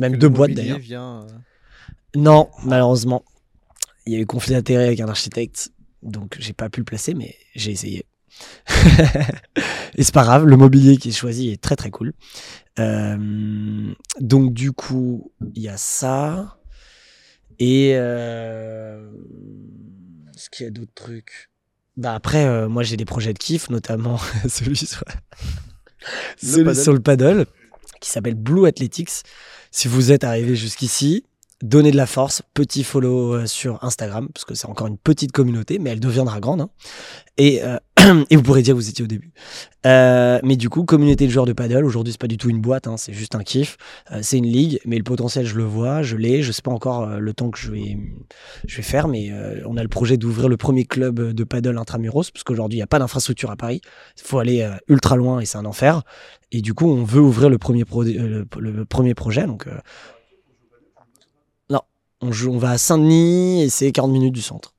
même 0.00 0.16
deux 0.16 0.28
boîtes, 0.28 0.50
d'ailleurs. 0.50 0.80
Vient, 0.80 1.20
euh, 1.20 1.28
non 2.16 2.48
malheureusement 2.64 3.22
il 4.06 4.14
y 4.14 4.16
a 4.16 4.18
eu 4.18 4.26
conflit 4.26 4.54
d'intérêt 4.54 4.86
avec 4.86 4.98
un 4.98 5.06
architecte, 5.06 5.70
donc 6.02 6.36
j'ai 6.40 6.52
pas 6.52 6.68
pu 6.68 6.80
le 6.80 6.84
placer, 6.84 7.14
mais 7.14 7.36
j'ai 7.54 7.70
essayé. 7.70 8.04
et 9.96 10.02
c'est 10.02 10.14
pas 10.14 10.24
grave, 10.24 10.46
le 10.46 10.56
mobilier 10.56 10.96
qui 10.96 11.10
est 11.10 11.12
choisi 11.12 11.50
est 11.50 11.60
très 11.60 11.76
très 11.76 11.90
cool. 11.90 12.12
Euh, 12.78 13.92
donc 14.20 14.54
du 14.54 14.72
coup 14.72 15.30
il 15.54 15.62
y 15.62 15.68
a 15.68 15.76
ça 15.76 16.58
et 17.58 17.92
euh, 17.94 19.10
est-ce 20.34 20.50
qu'il 20.50 20.64
y 20.64 20.66
a 20.66 20.70
d'autres 20.70 20.94
trucs? 20.94 21.50
Bah 21.96 22.14
après, 22.14 22.44
euh, 22.44 22.68
moi 22.68 22.82
j'ai 22.82 22.96
des 22.96 23.04
projets 23.04 23.32
de 23.32 23.38
kiff, 23.38 23.68
notamment 23.70 24.18
celui 24.48 24.76
sur, 24.76 25.04
celui 26.36 26.64
paddle. 26.64 26.82
sur 26.82 26.92
le 26.92 27.00
paddle, 27.00 27.46
qui 28.00 28.10
s'appelle 28.10 28.34
Blue 28.34 28.66
Athletics. 28.66 29.10
Si 29.70 29.88
vous 29.88 30.10
êtes 30.10 30.24
arrivé 30.24 30.56
jusqu'ici, 30.56 31.24
donnez 31.62 31.90
de 31.92 31.96
la 31.96 32.06
force, 32.06 32.42
petit 32.54 32.82
follow 32.82 33.34
euh, 33.34 33.46
sur 33.46 33.82
Instagram, 33.84 34.28
parce 34.32 34.44
que 34.44 34.54
c'est 34.54 34.66
encore 34.66 34.86
une 34.86 34.98
petite 34.98 35.32
communauté, 35.32 35.78
mais 35.78 35.90
elle 35.90 36.00
deviendra 36.00 36.40
grande. 36.40 36.62
hein. 36.62 36.70
Et, 37.36 37.62
euh, 37.62 37.76
et 38.30 38.36
vous 38.36 38.42
pourrez 38.42 38.62
dire 38.62 38.74
que 38.74 38.78
vous 38.78 38.88
étiez 38.88 39.04
au 39.04 39.08
début. 39.08 39.32
Euh, 39.86 40.40
mais 40.42 40.56
du 40.56 40.68
coup, 40.68 40.84
communauté 40.84 41.26
de 41.26 41.30
joueurs 41.30 41.46
de 41.46 41.52
paddle, 41.52 41.84
aujourd'hui 41.84 42.12
c'est 42.12 42.20
pas 42.20 42.26
du 42.26 42.36
tout 42.36 42.48
une 42.48 42.60
boîte, 42.60 42.86
hein, 42.86 42.96
c'est 42.96 43.12
juste 43.12 43.34
un 43.34 43.42
kiff. 43.42 43.76
Euh, 44.10 44.20
c'est 44.22 44.38
une 44.38 44.46
ligue, 44.46 44.80
mais 44.84 44.96
le 44.96 45.04
potentiel 45.04 45.46
je 45.46 45.56
le 45.56 45.64
vois, 45.64 46.02
je 46.02 46.16
l'ai, 46.16 46.42
je 46.42 46.52
sais 46.52 46.62
pas 46.62 46.70
encore 46.70 47.02
euh, 47.02 47.18
le 47.18 47.32
temps 47.32 47.50
que 47.50 47.58
je 47.58 47.70
vais, 47.70 47.98
je 48.66 48.76
vais 48.76 48.82
faire, 48.82 49.08
mais 49.08 49.32
on 49.66 49.76
a 49.76 49.82
le 49.82 49.88
projet 49.88 50.16
d'ouvrir 50.16 50.48
le 50.48 50.56
premier 50.56 50.84
club 50.84 51.32
de 51.32 51.44
paddle 51.44 51.78
intramuros, 51.78 52.30
parce 52.30 52.44
qu'aujourd'hui 52.44 52.76
il 52.76 52.80
n'y 52.80 52.84
a 52.84 52.88
pas 52.88 52.98
d'infrastructure 52.98 53.50
à 53.50 53.56
Paris, 53.56 53.80
il 54.16 54.22
faut 54.22 54.38
aller 54.38 54.68
ultra 54.88 55.16
loin 55.16 55.40
et 55.40 55.46
c'est 55.46 55.58
un 55.58 55.64
enfer. 55.64 56.02
Et 56.50 56.60
du 56.60 56.74
coup, 56.74 56.86
on 56.86 57.04
veut 57.04 57.20
ouvrir 57.20 57.48
le 57.48 57.58
premier, 57.58 57.84
projet, 57.84 58.18
non, 61.70 61.80
on, 62.20 62.32
joue, 62.32 62.52
on 62.52 62.58
va 62.58 62.70
à 62.70 62.78
Saint-Denis 62.78 63.62
et 63.62 63.70
c'est 63.70 63.90
40 63.90 64.12
minutes 64.12 64.34
du 64.34 64.42
centre. 64.42 64.74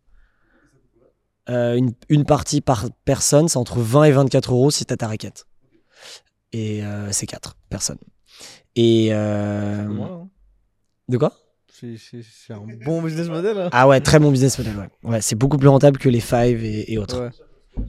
Euh, 1.49 1.75
une, 1.75 1.91
une 2.09 2.25
partie 2.25 2.61
par 2.61 2.85
personne, 3.05 3.47
c'est 3.49 3.57
entre 3.57 3.80
20 3.80 4.05
et 4.05 4.11
24 4.11 4.53
euros 4.53 4.72
si 4.72 4.85
t'as 4.85 4.95
ta 4.97 5.07
raquette. 5.07 5.45
Et 6.53 6.83
euh, 6.85 7.11
c'est 7.11 7.25
4 7.27 7.55
personnes. 7.69 7.97
Et. 8.75 9.09
euh, 9.11 9.83
loin, 9.83 10.07
hein. 10.23 10.30
de 11.09 11.17
quoi? 11.17 11.33
C'est 11.67 12.53
un 12.53 12.65
bon 12.85 13.01
business 13.01 13.27
model. 13.27 13.57
hein. 13.59 13.69
Ah 13.73 13.88
ouais, 13.89 13.99
très 13.99 14.19
bon 14.19 14.31
business 14.31 14.57
model, 14.57 14.77
ouais. 14.77 14.89
ouais 15.11 15.22
c'est 15.22 15.35
beaucoup 15.35 15.57
plus 15.57 15.67
rentable 15.67 15.97
que 15.97 16.07
les 16.07 16.22
Five 16.22 16.63
et, 16.63 16.93
et 16.93 16.97
autres. 16.97 17.30
Ouais. 17.77 17.83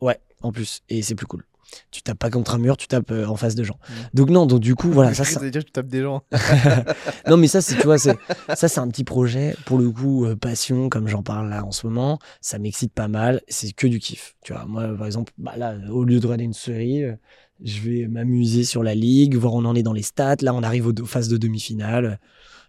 Ouais, 0.00 0.20
en 0.42 0.50
plus. 0.50 0.82
Et 0.88 1.02
c'est 1.02 1.14
plus 1.14 1.26
cool. 1.26 1.44
Tu 1.90 2.02
tapes 2.02 2.18
pas 2.18 2.30
contre 2.30 2.54
un 2.54 2.58
mur, 2.58 2.76
tu 2.76 2.86
tapes 2.86 3.10
euh, 3.10 3.26
en 3.26 3.36
face 3.36 3.54
de 3.54 3.64
gens. 3.64 3.78
Donc 4.14 4.30
non, 4.30 4.46
donc 4.46 4.60
du 4.60 4.74
coup, 4.74 4.90
voilà, 4.90 5.14
ça, 5.14 5.24
veut 5.40 5.50
dire 5.50 5.62
que 5.62 5.66
tu 5.66 5.72
tapes 5.72 5.88
des 5.88 6.02
gens. 6.02 6.22
non, 7.28 7.36
mais 7.36 7.48
ça, 7.48 7.60
c'est, 7.60 7.76
tu 7.76 7.84
vois, 7.84 7.98
c'est, 7.98 8.16
ça, 8.54 8.68
c'est 8.68 8.80
un 8.80 8.88
petit 8.88 9.04
projet, 9.04 9.56
pour 9.64 9.78
le 9.78 9.90
coup, 9.90 10.26
euh, 10.26 10.36
passion, 10.36 10.88
comme 10.88 11.08
j'en 11.08 11.22
parle 11.22 11.48
là 11.48 11.64
en 11.64 11.72
ce 11.72 11.86
moment. 11.86 12.18
Ça 12.40 12.58
m'excite 12.58 12.92
pas 12.92 13.08
mal. 13.08 13.40
C'est 13.48 13.72
que 13.72 13.86
du 13.86 13.98
kiff. 13.98 14.36
Tu 14.44 14.52
vois, 14.52 14.64
moi, 14.66 14.88
par 14.96 15.06
exemple, 15.06 15.32
bah 15.38 15.54
là, 15.56 15.76
au 15.90 16.04
lieu 16.04 16.20
de 16.20 16.26
regarder 16.26 16.44
une 16.44 16.52
série, 16.52 17.04
euh, 17.04 17.14
je 17.62 17.80
vais 17.80 18.06
m'amuser 18.06 18.64
sur 18.64 18.82
la 18.82 18.94
ligue, 18.94 19.36
voir 19.36 19.54
où 19.54 19.58
on 19.58 19.64
en 19.64 19.74
est 19.74 19.82
dans 19.82 19.92
les 19.92 20.02
stats. 20.02 20.36
Là, 20.42 20.54
on 20.54 20.62
arrive 20.62 20.86
aux, 20.86 20.92
aux 20.92 21.06
phases 21.06 21.28
de 21.28 21.36
demi-finale. 21.36 22.20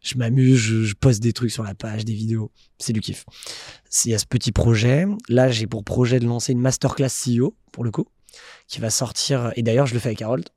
Je 0.01 0.17
m'amuse, 0.17 0.57
je, 0.57 0.83
je 0.83 0.93
poste 0.95 1.21
des 1.21 1.33
trucs 1.33 1.51
sur 1.51 1.63
la 1.63 1.75
page, 1.75 2.05
des 2.05 2.13
vidéos. 2.13 2.51
C'est 2.77 2.93
du 2.93 3.01
kiff. 3.01 3.25
Il 4.05 4.11
y 4.11 4.13
a 4.13 4.19
ce 4.19 4.25
petit 4.25 4.51
projet. 4.51 5.05
Là, 5.27 5.49
j'ai 5.49 5.67
pour 5.67 5.83
projet 5.83 6.19
de 6.19 6.25
lancer 6.25 6.53
une 6.53 6.59
masterclass 6.59 7.09
CEO, 7.09 7.55
pour 7.71 7.83
le 7.83 7.91
coup, 7.91 8.07
qui 8.67 8.79
va 8.79 8.89
sortir. 8.89 9.51
Et 9.55 9.63
d'ailleurs, 9.63 9.85
je 9.87 9.93
le 9.93 9.99
fais 9.99 10.09
avec 10.09 10.21
Harold, 10.21 10.47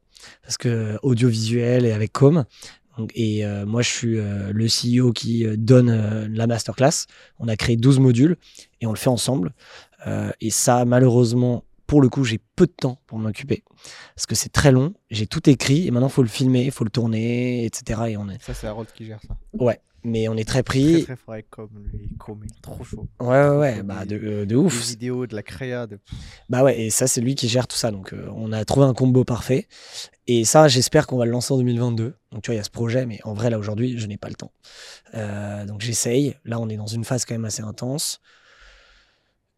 parce 0.42 0.58
que 0.58 0.68
euh, 0.68 0.96
audiovisuel 1.02 1.86
et 1.86 1.92
avec 1.92 2.12
Com. 2.12 2.44
Et 3.14 3.46
euh, 3.46 3.64
moi, 3.64 3.80
je 3.80 3.88
suis 3.88 4.18
euh, 4.18 4.52
le 4.52 4.66
CEO 4.66 5.12
qui 5.12 5.46
donne 5.56 6.26
la 6.26 6.46
masterclass. 6.46 7.06
On 7.38 7.48
a 7.48 7.56
créé 7.56 7.76
12 7.76 7.98
modules 7.98 8.36
et 8.80 8.86
on 8.86 8.92
le 8.92 8.98
fait 8.98 9.08
ensemble. 9.08 9.54
Et 10.40 10.50
ça, 10.50 10.84
malheureusement, 10.84 11.64
pour 11.86 12.00
le 12.00 12.08
coup, 12.08 12.24
j'ai 12.24 12.40
peu 12.56 12.66
de 12.66 12.72
temps 12.72 13.00
pour 13.06 13.18
m'occuper. 13.18 13.64
Parce 14.14 14.26
que 14.26 14.34
c'est 14.34 14.48
très 14.48 14.70
long. 14.70 14.94
J'ai 15.10 15.26
tout 15.26 15.48
écrit 15.48 15.86
et 15.86 15.90
maintenant, 15.90 16.08
il 16.08 16.12
faut 16.12 16.22
le 16.22 16.28
filmer, 16.28 16.64
il 16.64 16.70
faut 16.70 16.84
le 16.84 16.90
tourner, 16.90 17.64
etc. 17.64 18.02
Et 18.08 18.16
on 18.16 18.28
est... 18.28 18.42
Ça, 18.42 18.54
c'est 18.54 18.66
Harold 18.66 18.88
qui 18.94 19.04
gère 19.06 19.20
ça. 19.26 19.36
Ouais, 19.52 19.80
mais 20.04 20.28
on 20.28 20.36
est 20.36 20.44
très 20.44 20.62
Très, 20.62 20.80
pris. 20.80 21.04
très 21.04 21.16
fort 21.16 21.34
avec 21.34 21.48
Com, 21.50 21.68
lui. 21.92 22.08
Com, 22.18 22.40
il 22.42 22.46
est 22.50 22.60
trop 22.62 22.82
chaud. 22.84 23.08
Ouais, 23.20 23.28
ouais, 23.48 23.56
ouais. 23.56 23.74
Des- 23.76 23.82
Bah, 23.82 24.04
de, 24.04 24.16
euh, 24.16 24.40
de 24.40 24.44
Des 24.46 24.54
ouf. 24.54 24.88
vidéos, 24.88 25.26
de 25.26 25.34
la 25.34 25.42
créa, 25.42 25.86
de... 25.86 25.98
Bah 26.48 26.62
ouais, 26.64 26.80
et 26.80 26.90
ça, 26.90 27.06
c'est 27.06 27.20
lui 27.20 27.34
qui 27.34 27.48
gère 27.48 27.66
tout 27.68 27.76
ça. 27.76 27.90
Donc, 27.90 28.12
euh, 28.12 28.28
on 28.34 28.52
a 28.52 28.64
trouvé 28.64 28.86
un 28.86 28.94
combo 28.94 29.24
parfait. 29.24 29.68
Et 30.26 30.44
ça, 30.44 30.68
j'espère 30.68 31.06
qu'on 31.06 31.16
va 31.18 31.24
le 31.24 31.30
lancer 31.32 31.52
en 31.52 31.56
2022. 31.58 32.14
Donc, 32.32 32.42
tu 32.42 32.48
vois, 32.48 32.54
il 32.54 32.58
y 32.58 32.60
a 32.60 32.64
ce 32.64 32.70
projet, 32.70 33.06
mais 33.06 33.18
en 33.24 33.34
vrai, 33.34 33.50
là, 33.50 33.58
aujourd'hui, 33.58 33.98
je 33.98 34.06
n'ai 34.06 34.16
pas 34.16 34.28
le 34.28 34.34
temps. 34.34 34.52
Euh, 35.14 35.64
donc, 35.66 35.80
j'essaye. 35.80 36.36
Là, 36.44 36.60
on 36.60 36.68
est 36.68 36.76
dans 36.76 36.86
une 36.86 37.04
phase 37.04 37.24
quand 37.24 37.34
même 37.34 37.44
assez 37.44 37.62
intense. 37.62 38.20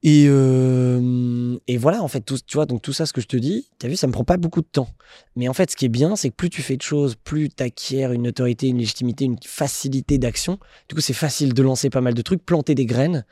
Et, 0.05 0.27
euh, 0.27 1.57
et 1.69 1.77
voilà, 1.77 2.03
en 2.03 2.09
fait, 2.09 2.23
tout, 2.23 2.37
tu 2.45 2.57
vois, 2.57 2.67
donc 2.67 2.83
tout 2.83 2.93
ça, 2.93 3.07
ce 3.07 3.13
que 3.13 3.21
je 3.21 3.29
te 3.29 3.37
dis, 3.37 3.69
tu 3.79 3.87
as 3.87 3.89
vu, 3.89 3.97
ça 3.97 4.09
me 4.09 4.13
prend 4.13 4.25
pas 4.25 4.37
beaucoup 4.37 4.61
de 4.61 4.67
temps. 4.67 4.89
Mais 5.37 5.49
en 5.49 5.53
fait, 5.53 5.71
ce 5.71 5.77
qui 5.77 5.85
est 5.85 5.91
bien, 5.91 6.17
c'est 6.17 6.31
que 6.31 6.35
plus 6.35 6.51
tu 6.51 6.61
fais 6.61 6.77
de 6.77 6.83
choses, 6.83 7.15
plus 7.15 7.51
tu 7.51 7.63
acquiers 7.63 8.05
une 8.07 8.27
autorité, 8.27 8.67
une 8.67 8.79
légitimité, 8.79 9.25
une 9.25 9.39
facilité 9.45 10.19
d'action. 10.19 10.59
Du 10.89 10.97
coup, 10.97 11.01
c'est 11.01 11.13
facile 11.13 11.55
de 11.55 11.63
lancer 11.63 11.89
pas 11.89 12.01
mal 12.01 12.15
de 12.15 12.23
trucs, 12.23 12.45
planter 12.45 12.75
des 12.75 12.87
graines, 12.87 13.25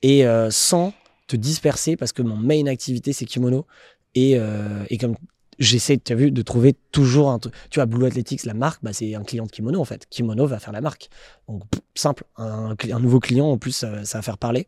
et 0.00 0.26
euh, 0.26 0.50
sans 0.50 0.94
te 1.26 1.36
disperser, 1.36 1.96
parce 1.96 2.12
que 2.12 2.22
mon 2.22 2.36
main 2.36 2.66
activité, 2.66 3.12
c'est 3.12 3.26
kimono. 3.26 3.66
Et, 4.14 4.38
euh, 4.38 4.84
et 4.88 4.96
comme 4.96 5.16
j'essaie, 5.58 5.98
tu 5.98 6.10
as 6.10 6.16
vu, 6.16 6.30
de 6.30 6.40
trouver 6.40 6.74
toujours 6.90 7.30
un 7.30 7.38
truc. 7.38 7.52
Tu 7.68 7.80
vois, 7.80 7.86
Blue 7.86 8.06
Athletics, 8.06 8.44
la 8.44 8.54
marque, 8.54 8.82
bah, 8.82 8.94
c'est 8.94 9.14
un 9.14 9.24
client 9.24 9.44
de 9.44 9.50
kimono, 9.50 9.78
en 9.78 9.84
fait. 9.84 10.06
Kimono 10.08 10.46
va 10.46 10.58
faire 10.58 10.72
la 10.72 10.80
marque. 10.80 11.10
Donc, 11.48 11.64
simple. 11.94 12.24
Un, 12.38 12.74
nouveau 12.98 13.20
client, 13.20 13.50
en 13.50 13.58
plus, 13.58 13.72
ça 13.72 13.90
va 13.90 14.22
faire 14.22 14.38
parler. 14.38 14.66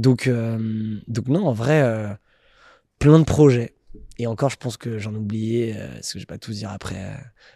Donc, 0.00 0.26
euh, 0.26 0.98
donc 1.08 1.28
non, 1.28 1.46
en 1.46 1.52
vrai, 1.52 1.82
euh, 1.82 2.08
plein 2.98 3.18
de 3.18 3.24
projets. 3.24 3.74
Et 4.18 4.26
encore, 4.26 4.48
je 4.48 4.56
pense 4.56 4.76
que 4.78 4.98
j'en 4.98 5.14
ai 5.14 5.18
oublié, 5.18 5.74
euh, 5.76 5.88
parce 5.92 6.12
que 6.12 6.18
je 6.18 6.22
vais 6.22 6.26
pas 6.26 6.38
tout 6.38 6.52
dire 6.52 6.70
après. 6.70 6.96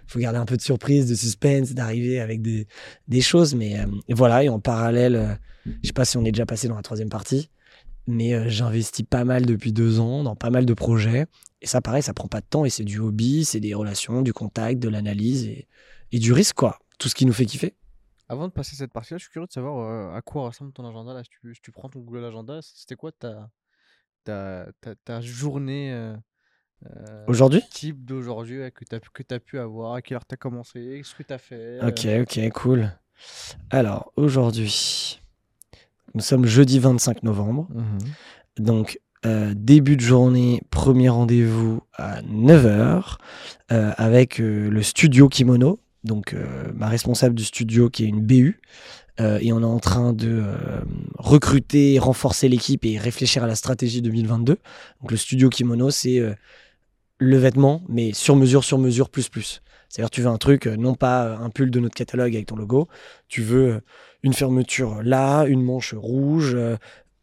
Il 0.06 0.12
faut 0.12 0.18
garder 0.18 0.38
un 0.38 0.44
peu 0.44 0.56
de 0.56 0.62
surprise, 0.62 1.08
de 1.08 1.14
suspense, 1.14 1.72
d'arriver 1.72 2.20
avec 2.20 2.42
des, 2.42 2.66
des 3.08 3.20
choses. 3.22 3.54
Mais 3.54 3.80
euh, 3.80 3.86
voilà, 4.10 4.44
et 4.44 4.50
en 4.50 4.60
parallèle, 4.60 5.16
euh, 5.16 5.34
je 5.82 5.86
sais 5.86 5.94
pas 5.94 6.04
si 6.04 6.18
on 6.18 6.24
est 6.26 6.32
déjà 6.32 6.44
passé 6.44 6.68
dans 6.68 6.76
la 6.76 6.82
troisième 6.82 7.08
partie, 7.08 7.48
mais 8.06 8.34
euh, 8.34 8.44
j'investis 8.48 9.06
pas 9.08 9.24
mal 9.24 9.46
depuis 9.46 9.72
deux 9.72 9.98
ans 9.98 10.22
dans 10.22 10.36
pas 10.36 10.50
mal 10.50 10.66
de 10.66 10.74
projets. 10.74 11.24
Et 11.62 11.66
ça, 11.66 11.80
pareil, 11.80 12.02
ça 12.02 12.12
prend 12.12 12.28
pas 12.28 12.42
de 12.42 12.46
temps 12.46 12.66
et 12.66 12.70
c'est 12.70 12.84
du 12.84 12.98
hobby, 12.98 13.46
c'est 13.46 13.60
des 13.60 13.72
relations, 13.72 14.20
du 14.20 14.34
contact, 14.34 14.80
de 14.80 14.90
l'analyse 14.90 15.46
et, 15.46 15.66
et 16.12 16.18
du 16.18 16.34
risque, 16.34 16.56
quoi. 16.56 16.78
Tout 16.98 17.08
ce 17.08 17.14
qui 17.14 17.24
nous 17.24 17.32
fait 17.32 17.46
kiffer. 17.46 17.74
Avant 18.28 18.48
de 18.48 18.52
passer 18.52 18.74
cette 18.76 18.92
partie-là, 18.92 19.18
je 19.18 19.24
suis 19.24 19.30
curieux 19.32 19.46
de 19.46 19.52
savoir 19.52 19.78
euh, 19.78 20.16
à 20.16 20.22
quoi 20.22 20.44
ressemble 20.46 20.72
ton 20.72 20.86
agenda. 20.88 21.12
Là, 21.12 21.22
si 21.24 21.30
tu, 21.30 21.54
si 21.54 21.60
tu 21.60 21.70
prends 21.72 21.88
ton 21.88 22.00
Google 22.00 22.24
Agenda, 22.24 22.60
c'était 22.62 22.94
quoi 22.96 23.12
ta, 23.12 23.50
ta, 24.24 24.66
ta, 24.80 24.94
ta 24.94 25.20
journée 25.20 25.92
euh, 25.92 26.16
euh, 26.86 27.24
Aujourd'hui? 27.26 27.60
type 27.70 28.04
d'aujourd'hui 28.04 28.60
ouais, 28.60 28.70
que 28.70 28.84
tu 28.84 28.94
as, 28.94 29.00
que 29.00 29.34
as 29.34 29.40
pu 29.40 29.58
avoir 29.58 29.94
À 29.94 30.02
quelle 30.02 30.16
heure 30.16 30.26
tu 30.26 30.34
as 30.34 30.38
commencé 30.38 31.02
Ce 31.04 31.14
que 31.14 31.22
tu 31.22 31.32
as 31.32 31.38
fait 31.38 31.80
Ok, 31.84 32.06
euh, 32.06 32.22
ok, 32.22 32.50
cool. 32.52 32.90
Alors, 33.70 34.12
aujourd'hui, 34.16 35.20
nous 36.14 36.20
sommes 36.22 36.46
jeudi 36.46 36.78
25 36.78 37.22
novembre. 37.24 37.68
mhm. 37.74 37.98
Donc, 38.58 39.00
euh, 39.26 39.52
début 39.56 39.96
de 39.96 40.02
journée, 40.02 40.62
premier 40.70 41.08
rendez-vous 41.08 41.80
à 41.94 42.20
9h 42.22 43.16
avec 43.68 44.40
euh, 44.40 44.68
le 44.68 44.82
studio 44.82 45.28
Kimono. 45.28 45.80
Donc, 46.04 46.34
euh, 46.34 46.70
ma 46.74 46.88
responsable 46.88 47.34
du 47.34 47.44
studio 47.44 47.90
qui 47.90 48.04
est 48.04 48.08
une 48.08 48.20
BU. 48.20 48.60
Euh, 49.20 49.38
et 49.40 49.52
on 49.52 49.60
est 49.60 49.64
en 49.64 49.78
train 49.78 50.12
de 50.12 50.42
euh, 50.44 50.80
recruter, 51.18 51.98
renforcer 51.98 52.48
l'équipe 52.48 52.84
et 52.84 52.98
réfléchir 52.98 53.44
à 53.44 53.46
la 53.46 53.54
stratégie 53.54 54.02
2022. 54.02 54.58
Donc, 55.00 55.10
le 55.10 55.16
studio 55.16 55.48
Kimono, 55.48 55.90
c'est 55.90 56.20
le 57.18 57.36
vêtement, 57.36 57.82
mais 57.88 58.12
sur 58.12 58.36
mesure, 58.36 58.64
sur 58.64 58.78
mesure, 58.78 59.08
plus, 59.08 59.28
plus. 59.28 59.62
C'est-à-dire, 59.88 60.10
tu 60.10 60.20
veux 60.20 60.28
un 60.28 60.38
truc, 60.38 60.66
non 60.66 60.94
pas 60.94 61.36
un 61.36 61.50
pull 61.50 61.70
de 61.70 61.78
notre 61.78 61.94
catalogue 61.94 62.34
avec 62.34 62.46
ton 62.46 62.56
logo, 62.56 62.88
tu 63.28 63.42
veux 63.42 63.80
une 64.24 64.32
fermeture 64.32 65.02
là, 65.04 65.44
une 65.44 65.62
manche 65.62 65.94
rouge, 65.94 66.56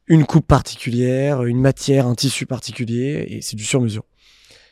une 0.08 0.26
coupe 0.26 0.48
particulière, 0.48 1.44
une 1.44 1.60
matière, 1.60 2.08
un 2.08 2.16
tissu 2.16 2.46
particulier, 2.46 3.26
et 3.28 3.42
c'est 3.42 3.58
du 3.58 3.66
sur 3.66 3.82
mesure. 3.82 4.04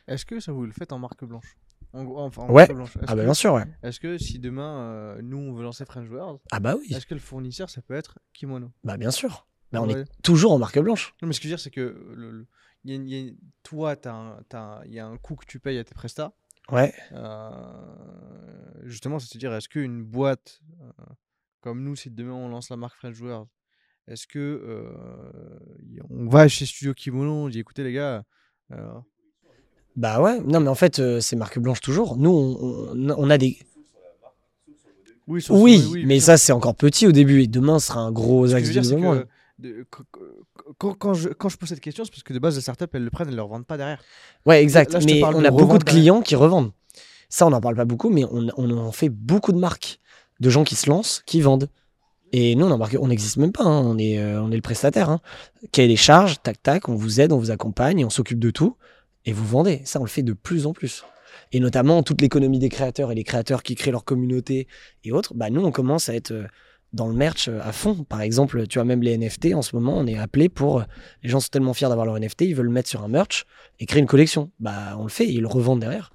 Est-ce 0.08 0.26
que 0.26 0.40
ça 0.40 0.54
vous 0.54 0.66
le 0.66 0.72
faites 0.72 0.94
en 0.94 1.00
marque 1.00 1.26
blanche? 1.26 1.58
En, 1.94 2.06
enfin, 2.26 2.44
en 2.44 2.48
Ouais. 2.52 2.64
marque 2.64 2.74
blanche. 2.74 2.96
Est-ce 2.98 3.06
Ah 3.08 3.16
bah 3.16 3.22
que- 3.22 3.26
bien 3.26 3.34
sûr, 3.34 3.54
ouais. 3.54 3.66
Est-ce 3.84 4.00
que 4.00 4.18
si 4.18 4.40
demain, 4.40 4.80
euh, 4.82 5.22
nous, 5.22 5.38
on 5.38 5.54
veut 5.54 5.64
lancer 5.64 5.86
French 5.86 6.10
World, 6.10 6.40
Ah 6.52 6.60
bah 6.60 6.76
oui, 6.78 6.88
est-ce 6.94 7.06
que 7.06 7.14
le 7.14 7.20
fournisseur, 7.20 7.70
ça 7.70 7.82
peut 7.82 7.94
être 7.96 8.20
Kimono? 8.34 8.72
Bah 8.84 8.98
bien 8.98 9.12
sûr. 9.12 9.48
Bah, 9.72 9.82
on 9.82 9.88
Ouais. 9.88 10.02
est 10.02 10.22
toujours 10.24 10.52
en 10.52 10.58
marque 10.60 10.80
blanche. 10.80 11.14
Non, 11.22 11.28
mais 11.28 11.34
ce 11.34 11.40
que 11.40 11.44
je 11.44 11.50
veux 11.50 11.56
dire, 11.56 11.60
c'est 11.64 11.70
que 11.72 12.14
le, 12.16 12.48
y 12.86 12.94
a 12.94 12.96
y 12.96 13.30
a 13.30 13.32
toi, 13.64 13.96
il 14.86 14.94
y 14.94 15.00
a 15.00 15.06
un 15.06 15.18
coût 15.18 15.36
que 15.36 15.46
tu 15.46 15.60
payes 15.60 15.78
à 15.78 15.84
tes 15.84 15.94
prestats. 15.94 16.34
Ouais. 16.72 16.94
Euh, 17.14 17.64
justement, 18.84 19.20
c'est-à-dire, 19.20 19.54
est-ce 19.54 19.70
qu'une 19.70 20.04
boîte 20.04 20.62
euh, 20.82 20.92
comme 21.62 21.84
nous, 21.84 21.96
si 21.96 22.10
demain 22.10 22.34
on 22.34 22.48
lance 22.50 22.70
la 22.70 22.78
marque 22.78 22.96
French 22.98 23.20
World, 23.20 23.48
est-ce 24.08 24.26
que 24.28 24.40
euh, 24.40 25.60
on 26.10 26.28
va 26.28 26.48
chez 26.48 26.66
Studio 26.66 26.94
Kimono, 26.94 27.32
on 27.46 27.50
dit 27.50 27.60
écoutez 27.60 27.84
les 27.84 27.94
gars, 27.94 28.24
Bah 30.00 30.22
ouais, 30.22 30.40
non 30.46 30.62
mais 30.62 30.70
en 30.70 30.76
fait 30.76 31.00
euh, 31.00 31.20
c'est 31.20 31.36
marque 31.36 31.60
blanche 31.60 31.82
toujours. 31.82 32.16
Nous 32.16 32.30
on, 32.32 32.94
on- 32.94 33.16
on 33.18 33.30
a 33.30 33.38
des... 33.38 33.58
oui, 35.28 35.42
sur- 35.42 35.56
sur- 35.56 35.62
Oui, 35.64 35.84
oui, 35.92 36.06
mais 36.06 36.20
ça 36.22 36.38
c'est 36.38 36.54
encore 36.54 36.74
petit 36.76 37.06
au 37.06 37.12
début 37.12 37.42
et 37.44 37.48
demain 37.48 37.80
sera 37.80 38.00
un 38.00 38.12
gros 38.12 38.54
axe 38.56 38.70
de 38.70 38.80
développement. 38.80 39.16
quand, 40.78 40.94
quand 40.94 41.14
je, 41.14 41.30
quand 41.30 41.50
je 41.50 41.58
pose 41.58 41.68
cette 41.70 41.82
question, 41.82 42.06
c'est 42.06 42.12
parce 42.12 42.24
que 42.24 42.32
de 42.34 42.40
base, 42.40 42.56
les 42.56 42.62
startups, 42.62 42.86
elles 42.94 43.04
le 43.04 43.10
prennent, 43.10 43.28
elles 43.28 43.34
ne 43.34 43.38
le 43.38 43.44
revendent 43.44 43.66
pas 43.66 43.76
derrière. 43.78 44.02
Ouais, 44.46 44.62
exact. 44.64 44.94
là, 44.94 45.00
mais 45.06 45.22
on 45.24 45.44
a 45.44 45.52
beaucoup 45.52 45.78
de 45.78 45.84
derrière. 45.84 46.02
clients 46.02 46.22
qui 46.22 46.36
revendent. 46.36 46.72
Ça, 47.28 47.46
on 47.46 47.50
n'en 47.50 47.60
parle 47.62 47.76
pas 47.76 47.86
beaucoup, 47.86 48.10
mais 48.10 48.24
on, 48.32 48.48
on 48.58 48.78
en 48.78 48.92
fait 48.94 49.10
beaucoup 49.10 49.52
de 49.52 49.60
marques, 49.60 50.00
de 50.40 50.50
gens 50.50 50.64
qui 50.64 50.76
se 50.76 50.90
lancent, 50.90 51.22
qui 51.26 51.42
vendent. 51.42 51.68
Et 52.32 52.56
nous, 52.56 52.66
on 52.68 53.08
n'existe 53.08 53.38
même 53.38 53.52
pas. 53.52 53.64
hein. 53.66 53.82
On, 53.86 53.98
est, 53.98 54.18
euh, 54.20 54.42
on 54.42 54.50
est 54.52 54.56
le 54.56 54.62
prestataire. 54.62 55.10
Hein. 55.10 55.20
Cahier 55.74 55.88
des 55.90 55.96
charges, 55.96 56.42
tac, 56.42 56.62
tac, 56.64 56.88
on 56.88 56.96
vous 56.96 57.20
aide, 57.20 57.34
on 57.34 57.38
vous 57.38 57.52
accompagne, 57.52 58.00
et 58.00 58.06
on 58.06 58.10
s'occupe 58.10 58.40
de 58.40 58.52
tout. 58.52 58.78
Et 59.26 59.34
vous 59.34 59.46
vendez. 59.46 59.82
Ça, 59.86 60.00
on 60.00 60.04
le 60.04 60.10
fait 60.10 60.24
de 60.24 60.34
plus 60.34 60.66
en 60.66 60.74
plus. 60.74 61.04
Et 61.52 61.60
notamment, 61.60 62.04
toute 62.04 62.22
l'économie 62.22 62.60
des 62.60 62.70
créateurs 62.70 63.12
et 63.12 63.16
les 63.16 63.24
créateurs 63.24 63.64
qui 63.64 63.76
créent 63.76 63.92
leur 63.92 64.04
communauté 64.06 64.68
et 65.04 65.12
autres, 65.12 65.34
bah, 65.36 65.50
nous, 65.50 65.64
on 65.64 65.72
commence 65.72 66.10
à 66.10 66.16
être 66.16 66.32
euh, 66.32 66.46
dans 66.94 67.08
le 67.08 67.14
merch 67.14 67.48
euh, 67.48 67.60
à 67.62 67.72
fond. 67.72 68.04
Par 68.04 68.22
exemple, 68.22 68.68
tu 68.68 68.78
vois, 68.80 68.86
même 68.86 69.02
les 69.02 69.18
NFT, 69.18 69.54
en 69.54 69.62
ce 69.62 69.76
moment, 69.76 69.98
on 69.98 70.08
est 70.08 70.18
appelé 70.18 70.50
pour. 70.50 70.80
euh, 70.80 70.84
Les 71.24 71.30
gens 71.30 71.40
sont 71.40 71.50
tellement 71.52 71.74
fiers 71.74 71.90
d'avoir 71.90 72.06
leur 72.06 72.20
NFT, 72.20 72.42
ils 72.42 72.56
veulent 72.56 72.68
le 72.68 72.72
mettre 72.72 72.90
sur 72.90 73.04
un 73.04 73.08
merch 73.08 73.46
et 73.80 73.86
créer 73.86 74.00
une 74.00 74.08
collection. 74.08 74.52
Bah, 74.60 74.96
on 74.98 75.04
le 75.04 75.10
fait 75.10 75.26
et 75.26 75.32
ils 75.32 75.42
le 75.42 75.48
revendent 75.48 75.80
derrière. 75.80 76.12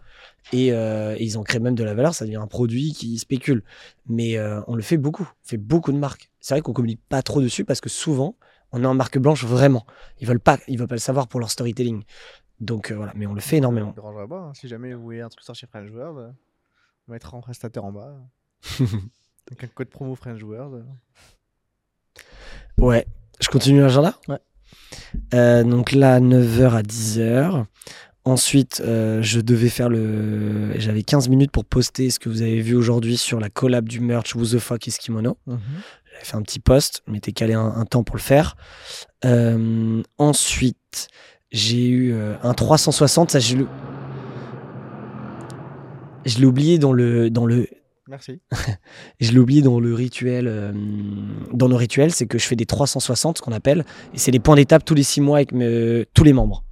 Et, 0.53 0.69
ils 0.69 1.39
en 1.39 1.43
créent 1.43 1.59
même 1.59 1.75
de 1.75 1.83
la 1.85 1.95
valeur, 1.95 2.15
ça 2.15 2.27
devient 2.27 2.37
un 2.37 2.47
produit 2.47 2.93
qui 2.93 3.19
spécule. 3.19 3.65
Mais 4.07 4.39
on 4.67 4.75
le 4.75 4.83
fait 4.83 4.99
beaucoup, 4.99 5.23
on 5.23 5.49
fait 5.49 5.57
beaucoup 5.57 5.91
de 5.91 5.97
marques. 5.97 6.31
C'est 6.39 6.53
vrai 6.55 6.61
qu'on 6.61 6.75
communique 6.75 7.01
pas 7.09 7.23
trop 7.23 7.41
dessus 7.41 7.65
parce 7.65 7.81
que 7.81 7.89
souvent, 7.89 8.37
on 8.71 8.83
est 8.83 8.87
en 8.87 8.95
marque 8.95 9.19
blanche 9.19 9.45
vraiment. 9.45 9.87
Ils 10.21 10.27
veulent 10.27 10.41
pas, 10.41 10.59
ils 10.69 10.79
veulent 10.79 10.87
pas 10.89 10.97
le 10.97 11.01
savoir 11.01 11.29
pour 11.29 11.41
leur 11.41 11.51
storytelling. 11.51 12.03
Donc 12.61 12.91
euh, 12.91 12.97
voilà, 12.97 13.13
mais 13.17 13.27
on 13.27 13.35
le 13.35 13.41
fait 13.41 13.57
énormément. 13.59 13.89
me 13.91 13.95
dérangerait 13.95 14.29
pas. 14.29 14.39
hein. 14.41 14.53
Si 14.55 14.69
jamais 14.69 14.95
vous 14.95 15.03
voyez 15.03 15.21
un 15.21 15.29
truc 15.29 15.45
sortir 15.45 15.69
French 15.69 15.91
World, 15.91 16.19
euh, 16.19 16.31
on 17.09 17.13
mettra 17.13 17.37
en 17.37 17.41
prestataire 17.41 17.85
en 17.85 17.93
bas. 17.93 18.15
Donc 18.81 19.63
un 19.63 19.67
code 19.69 19.89
promo 19.91 20.15
French 20.15 20.43
World. 20.43 20.75
euh. 20.75 22.23
Ouais, 22.79 23.07
je 23.41 23.49
continue 23.49 23.81
l'agenda 23.81 24.15
Ouais. 24.29 24.39
Euh, 25.35 25.63
donc 25.65 25.93
là, 25.93 26.19
9h 26.21 26.71
à 26.71 26.83
10h. 26.83 27.67
Ensuite, 28.25 28.81
euh, 28.85 29.21
je 29.23 29.41
devais 29.41 29.69
faire 29.69 29.89
le. 29.91 30.73
J'avais 30.81 31.03
15 31.03 31.29
minutes 31.29 31.51
pour 31.51 31.65
poster 31.67 32.09
ce 32.11 32.19
que 32.19 32.29
vous 32.31 32.41
avez 32.43 32.61
vu 32.63 32.75
aujourd'hui 32.75 33.17
sur 33.19 33.39
la 33.39 33.51
collab 33.51 33.87
du 33.89 34.01
merch 34.01 34.35
Who 34.35 34.45
the 34.47 34.59
fuck 34.59 34.87
is 34.87 34.93
Kimono. 34.99 35.37
J'avais 35.47 36.25
fait 36.25 36.37
un 36.37 36.43
petit 36.43 36.59
post, 36.61 37.03
mais 37.07 37.21
t'es 37.21 37.33
calé 37.33 37.53
un, 37.53 37.67
un 37.67 37.85
temps 37.85 38.03
pour 38.03 38.17
le 38.17 38.23
faire. 38.23 38.57
Euh, 39.27 40.03
ensuite, 40.17 41.09
j'ai 41.55 41.87
eu 41.89 42.13
euh, 42.13 42.35
un 42.43 42.53
360. 42.53 43.31
Ça, 43.31 43.39
je, 43.39 43.57
le- 43.59 43.69
je 46.27 46.39
l'ai 46.39 46.47
oublié 46.47 46.79
dans 46.79 46.93
le, 46.93 47.31
dans 47.31 47.47
le, 47.47 47.67
Merci. 48.09 48.41
je 49.21 49.31
l'ai 49.33 49.39
oublié 49.39 49.63
dans 49.63 49.79
le 49.81 49.95
rituel, 49.95 50.47
euh, 50.49 50.73
dans 51.53 51.69
nos 51.69 51.77
rituels, 51.77 52.13
c'est 52.13 52.27
que 52.27 52.39
je 52.39 52.47
fais 52.47 52.57
des 52.57 52.67
360, 52.67 53.39
ce 53.39 53.43
qu'on 53.43 53.53
appelle, 53.53 53.85
et 54.13 54.19
c'est 54.19 54.31
des 54.31 54.41
points 54.41 54.57
d'étape 54.57 54.85
tous 54.85 54.95
les 54.95 55.03
six 55.03 55.21
mois 55.21 55.39
avec 55.39 55.53
mes- 55.53 56.05
tous 56.13 56.25
les 56.25 56.33
membres. 56.33 56.65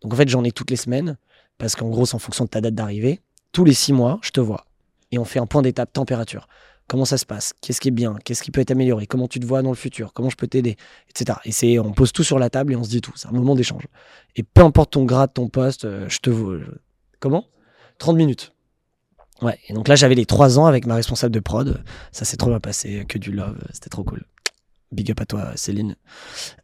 Donc 0.00 0.12
en 0.14 0.16
fait, 0.16 0.28
j'en 0.28 0.44
ai 0.44 0.52
toutes 0.52 0.70
les 0.70 0.76
semaines, 0.76 1.18
parce 1.58 1.74
qu'en 1.76 1.88
gros, 1.88 2.06
c'est 2.06 2.14
en 2.14 2.18
fonction 2.20 2.44
de 2.44 2.50
ta 2.50 2.60
date 2.60 2.74
d'arrivée. 2.74 3.20
Tous 3.52 3.64
les 3.64 3.74
six 3.74 3.92
mois, 3.92 4.18
je 4.22 4.30
te 4.30 4.40
vois, 4.40 4.64
et 5.12 5.18
on 5.18 5.24
fait 5.24 5.40
un 5.40 5.46
point 5.46 5.62
d'étape 5.62 5.92
température. 5.92 6.46
Comment 6.90 7.04
ça 7.04 7.18
se 7.18 7.24
passe? 7.24 7.52
Qu'est-ce 7.60 7.80
qui 7.80 7.86
est 7.86 7.92
bien? 7.92 8.16
Qu'est-ce 8.24 8.42
qui 8.42 8.50
peut 8.50 8.60
être 8.60 8.72
amélioré? 8.72 9.06
Comment 9.06 9.28
tu 9.28 9.38
te 9.38 9.46
vois 9.46 9.62
dans 9.62 9.70
le 9.70 9.76
futur? 9.76 10.12
Comment 10.12 10.28
je 10.28 10.34
peux 10.34 10.48
t'aider? 10.48 10.76
Etc. 11.08 11.38
Et 11.44 11.52
c'est, 11.52 11.78
on 11.78 11.92
pose 11.92 12.10
tout 12.10 12.24
sur 12.24 12.36
la 12.40 12.50
table 12.50 12.72
et 12.72 12.76
on 12.76 12.82
se 12.82 12.88
dit 12.88 13.00
tout. 13.00 13.12
C'est 13.14 13.28
un 13.28 13.30
moment 13.30 13.54
d'échange. 13.54 13.84
Et 14.34 14.42
peu 14.42 14.62
importe 14.62 14.90
ton 14.94 15.04
grade, 15.04 15.32
ton 15.32 15.48
poste, 15.48 15.84
euh, 15.84 16.08
je 16.08 16.18
te 16.18 16.30
vois. 16.30 16.56
Comment? 17.20 17.44
30 17.98 18.16
minutes. 18.16 18.52
Ouais, 19.40 19.56
et 19.68 19.72
donc 19.72 19.86
là 19.86 19.94
j'avais 19.94 20.16
les 20.16 20.26
trois 20.26 20.58
ans 20.58 20.66
avec 20.66 20.84
ma 20.84 20.96
responsable 20.96 21.32
de 21.32 21.38
prod. 21.38 21.80
Ça 22.10 22.24
s'est 22.24 22.36
trop 22.36 22.50
bien 22.50 22.58
passé, 22.58 23.04
que 23.08 23.18
du 23.18 23.30
love, 23.30 23.56
c'était 23.72 23.88
trop 23.88 24.02
cool. 24.02 24.24
Big 24.90 25.12
up 25.12 25.20
à 25.20 25.26
toi, 25.26 25.52
Céline. 25.54 25.94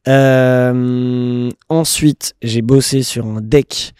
Euh, 0.09 1.51
ensuite, 1.69 2.35
j'ai 2.43 2.63
bossé 2.63 3.05
sur 3.05 3.27
un 3.27 3.41
deck 3.41 3.95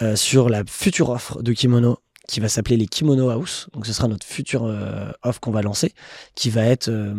euh, 0.00 0.14
sur 0.14 0.48
la 0.48 0.62
future 0.64 1.10
offre 1.10 1.42
de 1.42 1.52
kimono 1.52 1.98
qui 2.26 2.40
va 2.40 2.48
s'appeler 2.48 2.76
les 2.76 2.86
Kimono 2.86 3.30
House. 3.30 3.68
Donc 3.72 3.86
ce 3.86 3.92
sera 3.92 4.08
notre 4.08 4.26
future 4.26 4.64
euh, 4.64 5.10
offre 5.22 5.40
qu'on 5.40 5.50
va 5.50 5.62
lancer, 5.62 5.94
qui 6.34 6.50
va 6.50 6.64
être 6.64 6.88
euh, 6.88 7.14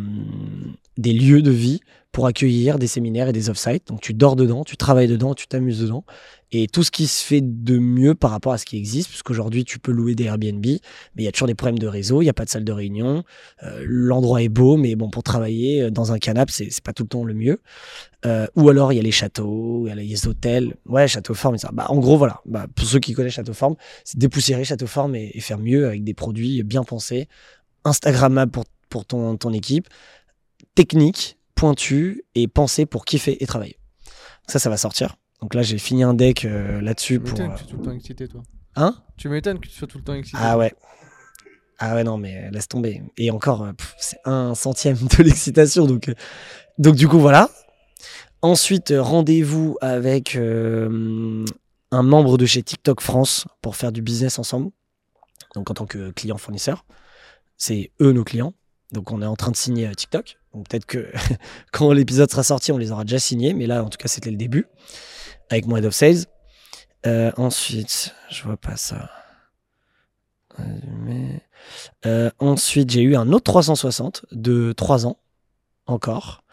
des 0.97 1.13
lieux 1.13 1.41
de 1.41 1.51
vie 1.51 1.81
pour 2.17 2.25
accueillir 2.25 2.79
des 2.79 2.87
séminaires 2.87 3.27
et 3.27 3.31
des 3.31 3.51
off-sites. 3.51 3.89
Donc 3.89 4.01
tu 4.01 4.15
dors 4.15 4.35
dedans, 4.35 4.63
tu 4.63 4.75
travailles 4.75 5.07
dedans, 5.07 5.35
tu 5.35 5.45
t'amuses 5.45 5.81
dedans. 5.81 6.03
Et 6.51 6.65
tout 6.65 6.81
ce 6.81 6.89
qui 6.89 7.05
se 7.05 7.23
fait 7.23 7.41
de 7.43 7.77
mieux 7.77 8.15
par 8.15 8.31
rapport 8.31 8.53
à 8.53 8.57
ce 8.57 8.65
qui 8.65 8.75
existe, 8.75 9.09
puisqu'aujourd'hui 9.09 9.65
tu 9.65 9.77
peux 9.77 9.91
louer 9.91 10.15
des 10.15 10.23
Airbnb, 10.23 10.65
mais 10.65 10.79
il 11.17 11.23
y 11.25 11.27
a 11.27 11.31
toujours 11.31 11.47
des 11.47 11.53
problèmes 11.53 11.77
de 11.77 11.85
réseau, 11.85 12.23
il 12.23 12.25
n'y 12.25 12.31
a 12.31 12.33
pas 12.33 12.45
de 12.45 12.49
salle 12.49 12.63
de 12.63 12.71
réunion, 12.71 13.23
euh, 13.61 13.83
l'endroit 13.85 14.41
est 14.41 14.49
beau, 14.49 14.77
mais 14.77 14.95
bon, 14.95 15.11
pour 15.11 15.21
travailler 15.21 15.83
euh, 15.83 15.91
dans 15.91 16.11
un 16.11 16.17
canapé, 16.17 16.51
c'est 16.51 16.71
c'est 16.71 16.83
pas 16.83 16.91
tout 16.91 17.03
le 17.03 17.09
temps 17.09 17.23
le 17.23 17.35
mieux. 17.35 17.59
Euh, 18.25 18.47
ou 18.55 18.67
alors 18.67 18.91
il 18.91 18.95
y 18.95 18.99
a 18.99 19.03
les 19.03 19.11
châteaux, 19.11 19.83
il 19.85 19.89
y 19.89 19.91
a 19.91 19.95
les 19.95 20.27
hôtels, 20.27 20.75
ouais, 20.87 21.07
château 21.07 21.35
forme. 21.35 21.57
Bah, 21.71 21.85
en 21.89 21.99
gros, 21.99 22.17
voilà, 22.17 22.41
bah, 22.47 22.65
pour 22.73 22.87
ceux 22.87 22.99
qui 22.99 23.13
connaissent 23.13 23.33
château 23.33 23.53
forme, 23.53 23.75
c'est 24.05 24.17
dépoussiérer 24.17 24.63
château 24.63 24.87
forme 24.87 25.13
et, 25.15 25.39
faire 25.39 25.59
mieux 25.59 25.85
avec 25.85 26.03
des 26.03 26.15
produits 26.15 26.63
bien 26.63 26.83
pensés, 26.83 27.27
Instagrammables 27.83 28.51
pour, 28.51 28.63
pour 28.89 29.05
ton, 29.05 29.37
ton 29.37 29.53
équipe, 29.53 29.87
technique, 30.73 31.36
pointu 31.57 32.23
et 32.35 32.47
pensé 32.47 32.85
pour 32.85 33.03
kiffer 33.03 33.43
et 33.43 33.47
travailler. 33.47 33.77
Ça, 34.47 34.59
ça 34.59 34.69
va 34.69 34.77
sortir. 34.77 35.17
Donc 35.41 35.53
là, 35.53 35.61
j'ai 35.61 35.77
fini 35.77 36.03
un 36.03 36.13
deck 36.13 36.45
euh, 36.45 36.79
là-dessus 36.79 37.19
Tu 37.23 37.31
m'étonnes 37.31 37.51
euh, 37.51 37.55
que 37.55 37.59
tu 37.59 37.65
sois 37.65 37.71
tout 37.71 37.77
le 37.77 37.83
temps 37.83 37.91
excité, 37.91 38.27
toi. 38.27 38.43
Hein? 38.75 38.95
Tu 39.17 39.27
m'étonnes 39.27 39.59
que 39.59 39.67
tu 39.67 39.73
sois 39.73 39.87
tout 39.87 39.97
le 39.97 40.03
temps 40.03 40.13
excité. 40.13 40.37
Ah 40.41 40.57
ouais. 40.57 40.73
Ah 41.79 41.95
ouais, 41.95 42.03
non, 42.03 42.17
mais 42.17 42.49
laisse 42.51 42.67
tomber. 42.67 43.03
Et 43.17 43.29
encore, 43.29 43.63
euh, 43.63 43.71
c'est 43.99 44.19
un 44.25 44.55
centième 44.55 44.97
de 44.97 45.23
l'excitation. 45.23 45.85
Donc, 45.85 46.09
euh, 46.09 46.15
donc, 46.77 46.95
du 46.95 47.07
coup, 47.07 47.19
voilà. 47.19 47.49
Ensuite, 48.41 48.91
euh, 48.91 49.01
rendez-vous 49.01 49.77
avec 49.81 50.35
euh, 50.35 51.45
un 51.91 52.03
membre 52.03 52.37
de 52.37 52.45
chez 52.45 52.63
TikTok 52.63 53.01
France 53.01 53.47
pour 53.61 53.75
faire 53.75 53.91
du 53.91 54.01
business 54.01 54.39
ensemble. 54.39 54.71
Donc, 55.55 55.69
en 55.69 55.73
tant 55.73 55.85
que 55.85 56.11
client-fournisseur. 56.11 56.85
C'est 57.57 57.91
eux 57.99 58.11
nos 58.11 58.23
clients. 58.23 58.53
Donc, 58.91 59.11
on 59.11 59.21
est 59.21 59.25
en 59.25 59.35
train 59.35 59.51
de 59.51 59.55
signer 59.55 59.87
euh, 59.87 59.93
TikTok. 59.93 60.37
Peut-être 60.63 60.85
que 60.85 61.11
quand 61.71 61.91
l'épisode 61.91 62.29
sera 62.29 62.43
sorti, 62.43 62.71
on 62.71 62.77
les 62.77 62.91
aura 62.91 63.03
déjà 63.03 63.19
signés. 63.19 63.53
Mais 63.53 63.67
là, 63.67 63.83
en 63.83 63.89
tout 63.89 63.97
cas, 63.97 64.07
c'était 64.07 64.31
le 64.31 64.37
début. 64.37 64.67
Avec 65.49 65.65
mon 65.65 65.77
head 65.77 65.85
of 65.85 65.93
sales. 65.93 66.25
Euh, 67.05 67.31
ensuite, 67.37 68.13
je 68.29 68.43
vois 68.43 68.57
pas 68.57 68.75
ça. 68.75 69.09
Euh, 72.05 72.29
ensuite, 72.39 72.91
j'ai 72.91 73.01
eu 73.01 73.15
un 73.15 73.31
autre 73.31 73.45
360 73.45 74.25
de 74.31 74.73
3 74.73 75.05
ans, 75.05 75.17
encore. 75.85 76.43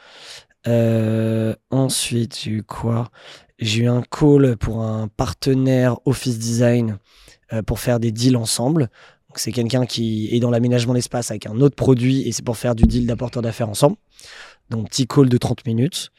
Euh, 0.66 1.54
ensuite, 1.70 2.38
j'ai 2.38 2.50
eu 2.50 2.62
quoi? 2.62 3.10
J'ai 3.58 3.84
eu 3.84 3.88
un 3.88 4.02
call 4.02 4.56
pour 4.56 4.82
un 4.82 5.08
partenaire 5.08 5.98
Office 6.04 6.38
Design 6.38 6.98
pour 7.66 7.78
faire 7.78 8.00
des 8.00 8.10
deals 8.10 8.36
ensemble. 8.36 8.90
C'est 9.38 9.52
quelqu'un 9.52 9.86
qui 9.86 10.28
est 10.32 10.40
dans 10.40 10.50
l'aménagement 10.50 10.94
d'espace 10.94 11.30
avec 11.30 11.46
un 11.46 11.60
autre 11.60 11.76
produit 11.76 12.28
et 12.28 12.32
c'est 12.32 12.44
pour 12.44 12.56
faire 12.56 12.74
du 12.74 12.84
deal 12.84 13.06
d'apporteur 13.06 13.42
d'affaires 13.42 13.68
ensemble. 13.68 13.96
Donc, 14.70 14.88
petit 14.88 15.06
call 15.06 15.28
de 15.28 15.36
30 15.36 15.66
minutes. 15.66 16.10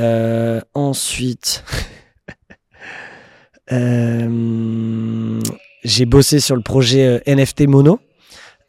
Euh, 0.00 0.60
ensuite, 0.74 1.64
euh, 3.72 5.40
j'ai 5.82 6.06
bossé 6.06 6.38
sur 6.40 6.54
le 6.54 6.62
projet 6.62 7.06
euh, 7.06 7.18
NFT 7.26 7.66
Mono, 7.66 7.98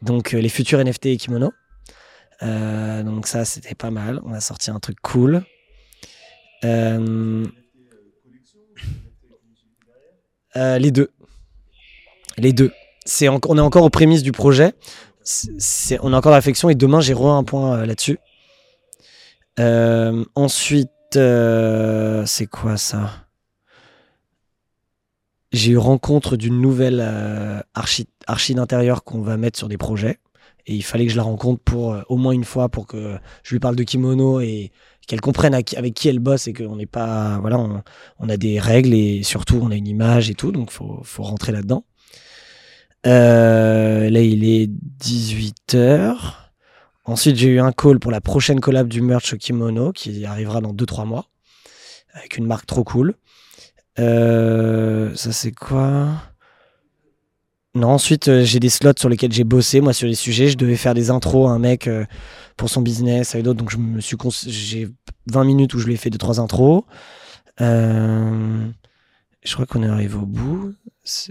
donc 0.02 0.32
les 0.32 0.50
futurs 0.50 0.84
NFT 0.84 1.06
et 1.08 1.18
kimono. 1.18 1.52
Donc 2.42 3.28
ça, 3.28 3.46
c'était 3.46 3.76
pas 3.76 3.92
mal. 3.92 4.20
On 4.24 4.34
a 4.34 4.40
sorti 4.40 4.72
un 4.72 4.80
truc 4.80 4.98
cool. 5.02 5.44
Les 6.64 6.98
deux. 10.92 11.12
Les 12.38 12.54
deux. 12.54 12.72
C'est 13.06 13.30
on 13.30 13.40
est 13.40 13.62
encore 13.62 13.84
aux 13.84 13.90
prémices 13.90 14.24
du 14.24 14.32
projet. 14.32 14.74
On 16.02 16.14
a 16.14 16.18
encore 16.18 16.32
l'affection 16.32 16.70
et 16.70 16.76
demain, 16.76 17.02
j'ai 17.02 17.14
re 17.14 17.28
un 17.28 17.44
point 17.44 17.78
euh, 17.80 17.86
là-dessus. 17.86 18.20
Euh, 19.60 20.24
ensuite, 20.36 20.90
euh, 21.16 22.26
c'est 22.26 22.48
quoi 22.48 22.78
ça? 22.78 23.12
J'ai 25.52 25.72
eu 25.72 25.78
rencontre 25.78 26.38
d'une 26.38 26.62
nouvelle 26.62 27.02
euh, 27.02 27.60
archi, 27.74 28.08
archi 28.28 28.54
d'intérieur 28.54 29.04
qu'on 29.04 29.22
va 29.22 29.38
mettre 29.38 29.58
sur 29.58 29.68
des 29.68 29.78
projets. 29.78 30.20
Et 30.68 30.76
il 30.76 30.84
fallait 30.84 31.06
que 31.06 31.12
je 31.12 31.18
la 31.18 31.24
rencontre 31.24 31.62
pour 31.64 31.96
au 32.10 32.18
moins 32.18 32.32
une 32.32 32.44
fois 32.44 32.70
pour 32.70 32.86
que 32.86 33.18
je 33.44 33.56
lui 33.56 33.60
parle 33.60 33.76
de 33.76 33.84
kimono 33.84 34.40
et 34.40 34.72
qu'elle 35.08 35.22
comprenne 35.22 35.56
avec 35.56 35.94
qui 35.96 36.08
elle 36.08 36.20
bosse 36.20 36.48
et 36.48 36.54
qu'on 36.54 36.76
n'est 36.76 36.86
pas. 36.86 37.40
Voilà, 37.40 37.58
on, 37.58 37.82
on 38.20 38.30
a 38.30 38.38
des 38.38 38.60
règles 38.60 38.94
et 38.94 39.24
surtout 39.24 39.60
on 39.64 39.72
a 39.72 39.76
une 39.76 39.88
image 39.88 40.30
et 40.30 40.36
tout, 40.36 40.52
donc 40.52 40.70
faut, 40.70 41.02
faut 41.04 41.24
rentrer 41.24 41.52
là-dedans. 41.52 41.86
Euh, 43.06 44.10
là, 44.10 44.22
il 44.22 44.44
est 44.44 44.70
18h. 45.02 46.16
Ensuite, 47.06 47.38
j'ai 47.38 47.48
eu 47.48 47.60
un 47.60 47.72
call 47.72 48.00
pour 48.00 48.12
la 48.12 48.22
prochaine 48.22 48.60
collab 48.60 48.88
du 48.88 49.02
merch 49.02 49.36
kimono 49.38 49.92
qui 49.92 50.26
arrivera 50.26 50.62
dans 50.62 50.74
2-3 50.74 51.06
mois 51.06 51.26
avec 52.14 52.38
une 52.38 52.46
marque 52.46 52.66
trop 52.66 52.84
cool. 52.84 53.16
Euh, 54.00 55.14
ça, 55.16 55.32
c'est 55.32 55.52
quoi? 55.52 56.10
Non, 57.76 57.90
ensuite, 57.90 58.28
euh, 58.28 58.44
j'ai 58.44 58.60
des 58.60 58.70
slots 58.70 58.94
sur 58.98 59.10
lesquels 59.10 59.32
j'ai 59.32 59.44
bossé, 59.44 59.80
moi, 59.80 59.94
sur 59.94 60.08
les 60.08 60.16
sujets. 60.16 60.48
Je 60.50 60.58
devais 60.58 60.76
faire 60.76 60.94
des 60.94 61.12
intros 61.12 61.50
à 61.50 61.54
un 61.54 61.60
mec 61.60 61.88
euh, 61.88 62.06
pour 62.58 62.70
son 62.70 62.82
business 62.82 63.36
avec 63.36 63.46
d'autres. 63.46 63.60
Donc, 63.60 63.70
je 63.70 63.78
me 63.78 64.02
suis 64.02 64.18
j'ai 64.48 64.90
20 65.28 65.44
minutes 65.44 65.74
où 65.74 65.80
je 65.80 65.86
lui 65.86 65.94
ai 65.94 65.98
fait 65.98 66.10
2-3 66.10 66.40
intros. 66.40 66.84
Euh, 67.62 68.68
je 69.44 69.54
crois 69.54 69.66
qu'on 69.66 69.84
est 69.84 69.88
arrivé 69.88 70.16
au 70.16 70.26
bout. 70.26 70.74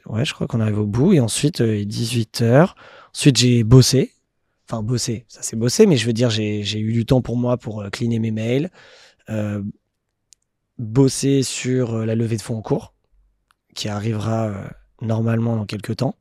Ouais, 0.07 0.25
je 0.25 0.35
crois 0.35 0.47
qu'on 0.47 0.61
arrive 0.61 0.79
au 0.79 0.87
bout. 0.87 1.13
Et 1.13 1.21
ensuite, 1.21 1.61
euh, 1.61 1.77
il 1.77 1.83
est 1.83 1.85
18h. 1.87 2.75
Ensuite, 3.15 3.37
j'ai 3.37 3.65
bossé. 3.65 4.13
Enfin, 4.71 4.83
bossé, 4.83 5.25
ça 5.29 5.41
c'est 5.43 5.57
bossé, 5.57 5.87
mais 5.87 5.97
je 5.97 6.05
veux 6.05 6.13
dire, 6.13 6.29
j'ai 6.29 6.79
eu 6.79 6.93
du 6.93 7.07
temps 7.07 7.23
pour 7.23 7.39
moi 7.39 7.57
pour 7.57 7.81
euh, 7.81 7.89
cleaner 7.89 8.19
mes 8.19 8.31
mails. 8.31 8.71
Euh, 9.31 9.63
bosser 10.79 11.43
sur 11.43 11.95
euh, 11.95 12.05
la 12.05 12.15
levée 12.15 12.37
de 12.37 12.43
fonds 12.43 12.59
en 12.59 12.63
cours, 12.63 12.93
qui 13.75 13.89
arrivera 13.89 14.49
euh, 14.49 14.55
normalement 15.01 15.57
dans 15.57 15.65
quelques 15.65 15.97
temps. 15.97 16.15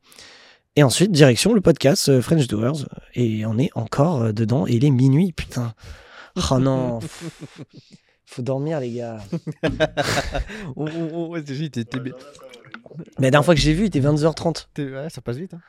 Et 0.78 0.84
ensuite, 0.84 1.12
direction 1.12 1.54
le 1.54 1.62
podcast 1.62 2.08
euh, 2.08 2.22
French 2.22 2.48
Doers. 2.48 2.88
Et 3.16 3.46
on 3.46 3.58
est 3.58 3.72
encore 3.76 4.22
euh, 4.22 4.32
dedans. 4.32 4.68
Et 4.68 4.74
il 4.74 4.86
est 4.86 4.92
minuit, 4.92 5.32
putain. 5.32 5.74
Oh 6.52 6.60
non. 6.60 7.00
Faut 8.26 8.42
dormir, 8.44 8.80
les 8.80 8.92
gars. 8.92 9.18
Mais 13.20 13.26
la 13.28 13.32
dernière 13.32 13.46
fois 13.46 13.56
que 13.56 13.62
j'ai 13.62 13.74
vu, 13.74 13.84
il 13.84 13.88
était 13.88 14.00
22h30. 14.00 14.68
t'es- 14.74 14.84
ouais, 14.92 15.10
ça 15.10 15.22
passe 15.22 15.38
vite. 15.38 15.54
hein. 15.54 15.60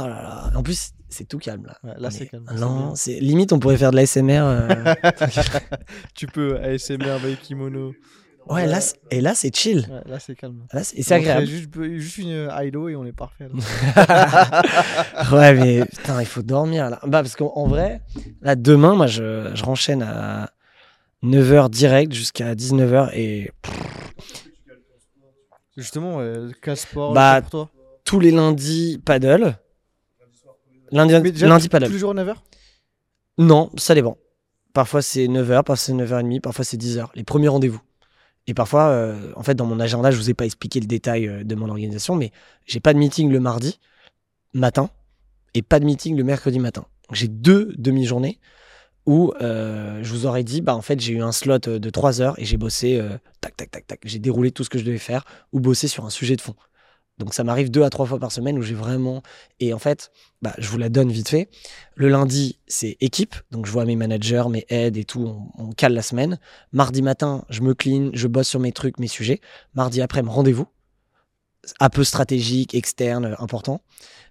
Oh 0.00 0.02
là 0.02 0.22
là. 0.22 0.50
En 0.54 0.62
plus, 0.62 0.90
c'est 1.08 1.26
tout 1.26 1.38
calme 1.38 1.64
là. 1.66 1.78
Ouais, 1.82 1.94
là, 1.98 2.10
c'est 2.10 2.26
calme. 2.26 2.44
Non, 2.58 2.94
c'est 2.94 3.20
limite, 3.20 3.52
on 3.54 3.58
pourrait 3.58 3.78
faire 3.78 3.90
de 3.90 3.96
l'ASMR. 3.96 4.40
euh. 4.42 4.94
tu 6.14 6.26
peux 6.26 6.58
ASMR 6.58 7.08
avec 7.10 7.40
kimono. 7.40 7.94
Ouais, 8.48 8.66
là, 8.66 8.78
et 9.10 9.20
là, 9.20 9.34
c'est 9.34 9.54
chill. 9.54 9.86
Ouais, 9.90 10.10
là, 10.10 10.18
c'est 10.18 10.34
calme. 10.34 10.64
Là, 10.72 10.82
c'est 10.82 10.96
et 10.98 11.02
c'est 11.02 11.14
agréable. 11.14 11.46
Juste, 11.46 11.68
juste 11.98 12.18
une 12.18 12.30
euh, 12.32 12.48
high-low 12.50 12.88
et 12.88 12.96
on 12.96 13.04
est 13.04 13.12
parfait. 13.12 13.46
là. 13.96 14.62
ouais, 15.32 15.54
mais 15.54 15.84
putain, 15.84 16.20
il 16.20 16.26
faut 16.26 16.42
dormir 16.42 16.88
là. 16.90 16.98
Bah, 17.02 17.22
parce 17.22 17.36
qu'en 17.36 17.52
en 17.54 17.66
vrai, 17.66 18.00
là, 18.40 18.56
demain, 18.56 18.94
moi, 18.94 19.06
je, 19.06 19.50
je 19.54 19.62
renchaîne 19.64 20.02
à 20.02 20.50
9h 21.22 21.68
direct 21.68 22.12
jusqu'à 22.14 22.54
19h 22.54 23.10
et 23.14 23.50
Justement, 25.78 26.18
euh, 26.18 26.50
casse-sport, 26.60 27.12
Bah, 27.14 27.40
pour 27.40 27.50
toi. 27.50 27.70
tous 28.04 28.18
les 28.18 28.32
lundis, 28.32 29.00
paddle. 29.04 29.56
Lundi, 30.90 31.20
déjà, 31.32 31.46
lundi 31.46 31.66
tous 31.66 31.70
paddle. 31.70 31.92
les 31.92 31.98
jours 31.98 32.10
à 32.10 32.14
9h 32.14 32.34
Non, 33.38 33.70
ça 33.76 33.94
dépend. 33.94 34.18
Parfois 34.72 35.02
c'est 35.02 35.26
9h, 35.28 35.62
parfois 35.62 35.76
c'est 35.76 35.92
9h30, 35.92 36.40
parfois 36.40 36.64
c'est 36.64 36.76
10h. 36.76 37.06
Les 37.14 37.22
premiers 37.22 37.46
rendez-vous. 37.48 37.80
Et 38.48 38.54
parfois, 38.54 38.88
euh, 38.88 39.32
en 39.36 39.42
fait, 39.44 39.54
dans 39.54 39.66
mon 39.66 39.78
agenda, 39.78 40.10
je 40.10 40.16
vous 40.16 40.30
ai 40.30 40.34
pas 40.34 40.46
expliqué 40.46 40.80
le 40.80 40.86
détail 40.86 41.28
euh, 41.28 41.44
de 41.44 41.54
mon 41.54 41.68
organisation, 41.68 42.16
mais 42.16 42.32
j'ai 42.66 42.80
pas 42.80 42.92
de 42.92 42.98
meeting 42.98 43.30
le 43.30 43.38
mardi 43.38 43.78
matin 44.54 44.90
et 45.54 45.62
pas 45.62 45.78
de 45.78 45.84
meeting 45.84 46.16
le 46.16 46.24
mercredi 46.24 46.58
matin. 46.58 46.86
J'ai 47.12 47.28
deux 47.28 47.72
demi-journées 47.78 48.40
où 49.08 49.32
euh, 49.40 50.00
je 50.02 50.12
vous 50.12 50.26
aurais 50.26 50.44
dit, 50.44 50.60
bah 50.60 50.76
en 50.76 50.82
fait, 50.82 51.00
j'ai 51.00 51.14
eu 51.14 51.22
un 51.22 51.32
slot 51.32 51.60
euh, 51.66 51.78
de 51.78 51.88
3 51.88 52.20
heures 52.20 52.38
et 52.38 52.44
j'ai 52.44 52.58
bossé 52.58 53.00
euh, 53.00 53.16
tac 53.40 53.56
tac 53.56 53.70
tac 53.70 53.86
tac. 53.86 54.00
J'ai 54.04 54.18
déroulé 54.18 54.50
tout 54.50 54.64
ce 54.64 54.68
que 54.68 54.78
je 54.78 54.84
devais 54.84 54.98
faire 54.98 55.24
ou 55.50 55.60
bossé 55.60 55.88
sur 55.88 56.04
un 56.04 56.10
sujet 56.10 56.36
de 56.36 56.42
fond. 56.42 56.54
Donc 57.16 57.32
ça 57.32 57.42
m'arrive 57.42 57.70
deux 57.70 57.82
à 57.84 57.90
trois 57.90 58.04
fois 58.04 58.18
par 58.18 58.30
semaine 58.30 58.58
où 58.58 58.62
j'ai 58.62 58.74
vraiment 58.74 59.22
et 59.60 59.72
en 59.72 59.78
fait, 59.78 60.10
bah, 60.42 60.52
je 60.58 60.68
vous 60.68 60.76
la 60.76 60.90
donne 60.90 61.10
vite 61.10 61.30
fait. 61.30 61.48
Le 61.94 62.10
lundi, 62.10 62.58
c'est 62.66 62.98
équipe, 63.00 63.34
donc 63.50 63.64
je 63.64 63.72
vois 63.72 63.86
mes 63.86 63.96
managers, 63.96 64.44
mes 64.50 64.66
aides 64.68 64.98
et 64.98 65.04
tout, 65.04 65.22
on, 65.22 65.64
on 65.68 65.72
cale 65.72 65.94
la 65.94 66.02
semaine. 66.02 66.38
Mardi 66.72 67.00
matin, 67.00 67.46
je 67.48 67.62
me 67.62 67.72
clean, 67.72 68.10
je 68.12 68.28
bosse 68.28 68.48
sur 68.48 68.60
mes 68.60 68.72
trucs, 68.72 68.98
mes 68.98 69.08
sujets. 69.08 69.40
Mardi 69.74 70.02
après, 70.02 70.20
rendez-vous, 70.20 70.66
un 71.80 71.88
peu 71.88 72.04
stratégique, 72.04 72.74
externe, 72.74 73.36
important. 73.38 73.82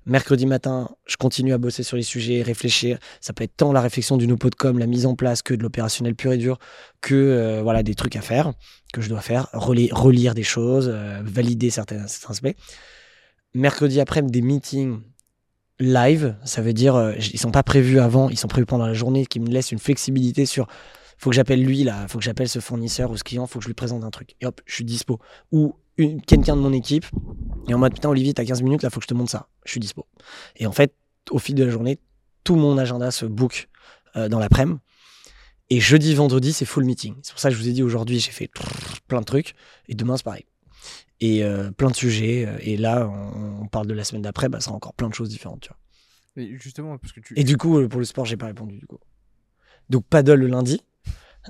Mercredi 0.06 0.46
matin, 0.46 0.90
je 1.06 1.18
continue 1.18 1.52
à 1.52 1.58
bosser 1.58 1.84
sur 1.84 1.98
les 1.98 2.04
sujets, 2.04 2.42
réfléchir. 2.42 2.98
Ça 3.20 3.34
peut 3.34 3.44
être 3.44 3.58
tant 3.58 3.74
la 3.74 3.82
réflexion 3.82 4.16
d'une 4.16 4.32
oppo 4.32 4.50
de 4.50 4.56
com, 4.56 4.80
la 4.80 4.88
mise 4.88 5.06
en 5.06 5.16
place, 5.16 5.42
que 5.42 5.54
de 5.54 5.62
l'opérationnel 5.62 6.16
pur 6.16 6.32
et 6.32 6.38
dur, 6.38 6.60
que 7.02 7.14
euh, 7.14 7.62
voilà 7.62 7.84
des 7.84 7.94
trucs 7.94 8.16
à 8.16 8.22
faire, 8.22 8.54
que 8.94 9.02
je 9.02 9.10
dois 9.10 9.20
faire, 9.20 9.50
relire, 9.52 9.94
relire 9.98 10.34
des 10.34 10.44
choses, 10.44 10.90
euh, 10.90 11.20
valider 11.24 11.70
certains, 11.70 12.06
aspects. 12.06 12.56
Mercredi 13.54 14.00
après, 14.00 14.22
des 14.22 14.42
meetings 14.42 15.02
live, 15.80 16.38
ça 16.46 16.62
veut 16.62 16.74
dire 16.74 16.96
euh, 16.96 17.14
ils 17.18 17.40
sont 17.40 17.52
pas 17.52 17.64
prévus 17.64 18.00
avant, 18.00 18.30
ils 18.30 18.38
sont 18.38 18.48
prévus 18.48 18.66
pendant 18.66 18.88
la 18.88 18.94
journée, 18.94 19.26
qui 19.26 19.42
me 19.42 19.50
laissent 19.50 19.74
une 19.74 19.80
flexibilité 19.80 20.46
sur 20.46 20.68
faut 21.18 21.32
que 21.32 21.36
j'appelle 21.36 21.64
lui 21.64 21.84
là, 21.84 22.08
faut 22.08 22.20
que 22.20 22.24
j'appelle 22.24 22.48
ce 22.48 22.60
fournisseur 22.60 23.12
ou 23.12 23.18
ce 23.18 23.24
client, 23.24 23.48
faut 23.48 23.60
que 23.60 23.64
je 23.64 23.70
lui 23.70 23.74
présente 23.74 24.04
un 24.04 24.12
truc. 24.12 24.36
Et 24.40 24.46
hop, 24.46 24.62
je 24.66 24.76
suis 24.76 24.86
dispo. 24.86 25.20
Ou 25.52 25.76
quelqu'un 26.26 26.56
de 26.56 26.62
mon 26.62 26.74
équipe 26.74 27.06
et 27.68 27.74
en 27.74 27.78
mode 27.80 27.94
putain 27.94 28.10
Olivier, 28.10 28.34
t'as 28.34 28.46
15 28.46 28.62
minutes 28.62 28.84
là, 28.84 28.90
faut 28.90 29.00
que 29.00 29.04
je 29.04 29.08
te 29.08 29.14
montre 29.14 29.32
ça. 29.32 29.48
Je 29.66 29.72
suis 29.72 29.80
dispo. 29.80 30.06
Et 30.56 30.66
en 30.68 30.72
fait, 30.72 30.94
au 31.32 31.40
fil 31.40 31.56
de 31.56 31.64
la 31.64 31.70
journée, 31.70 32.00
tout 32.44 32.56
mon 32.56 32.78
agenda 32.78 33.12
se 33.12 33.26
book 33.26 33.68
euh, 34.16 34.30
dans 34.30 34.40
l'après-midi. 34.40 34.80
Et 35.70 35.82
jeudi, 35.82 36.16
vendredi, 36.16 36.54
c'est 36.54 36.64
full 36.66 36.86
meeting. 36.86 37.16
C'est 37.24 37.34
pour 37.34 37.42
ça 37.42 37.50
que 37.50 37.56
je 37.56 37.60
vous 37.62 37.68
ai 37.68 37.74
dit 37.74 37.84
aujourd'hui, 37.84 38.20
j'ai 38.20 38.32
fait 38.32 38.50
plein 39.10 39.20
de 39.20 39.26
trucs. 39.26 39.54
Et 39.90 39.96
demain, 39.96 40.16
c'est 40.16 40.24
pareil. 40.24 40.46
Et 41.20 41.44
euh, 41.44 41.72
plein 41.72 41.90
de 41.90 41.96
sujets. 41.96 42.46
euh, 42.48 42.58
Et 42.62 42.78
là, 42.78 43.10
on, 43.10 43.64
on 43.64 43.68
parle 43.68 43.88
de 43.88 43.94
la 43.94 44.06
semaine 44.06 44.22
d'après, 44.22 44.48
bah, 44.48 44.60
ça 44.62 44.66
sera 44.68 44.76
encore 44.78 44.94
plein 44.94 45.10
de 45.10 45.14
choses 45.14 45.28
différentes. 45.28 45.60
Tu 45.62 45.68
vois. 45.70 45.78
Mais 46.38 46.58
justement, 46.58 46.98
parce 46.98 47.12
que 47.12 47.20
tu. 47.20 47.34
Et 47.38 47.44
du 47.44 47.58
coup, 47.58 47.86
pour 47.90 48.00
le 48.00 48.06
sport, 48.06 48.24
j'ai 48.26 48.38
pas 48.38 48.46
répondu. 48.46 48.78
Du 48.78 48.86
coup. 48.88 49.00
Donc, 49.90 50.06
paddle 50.06 50.36
le 50.36 50.48
lundi 50.48 50.82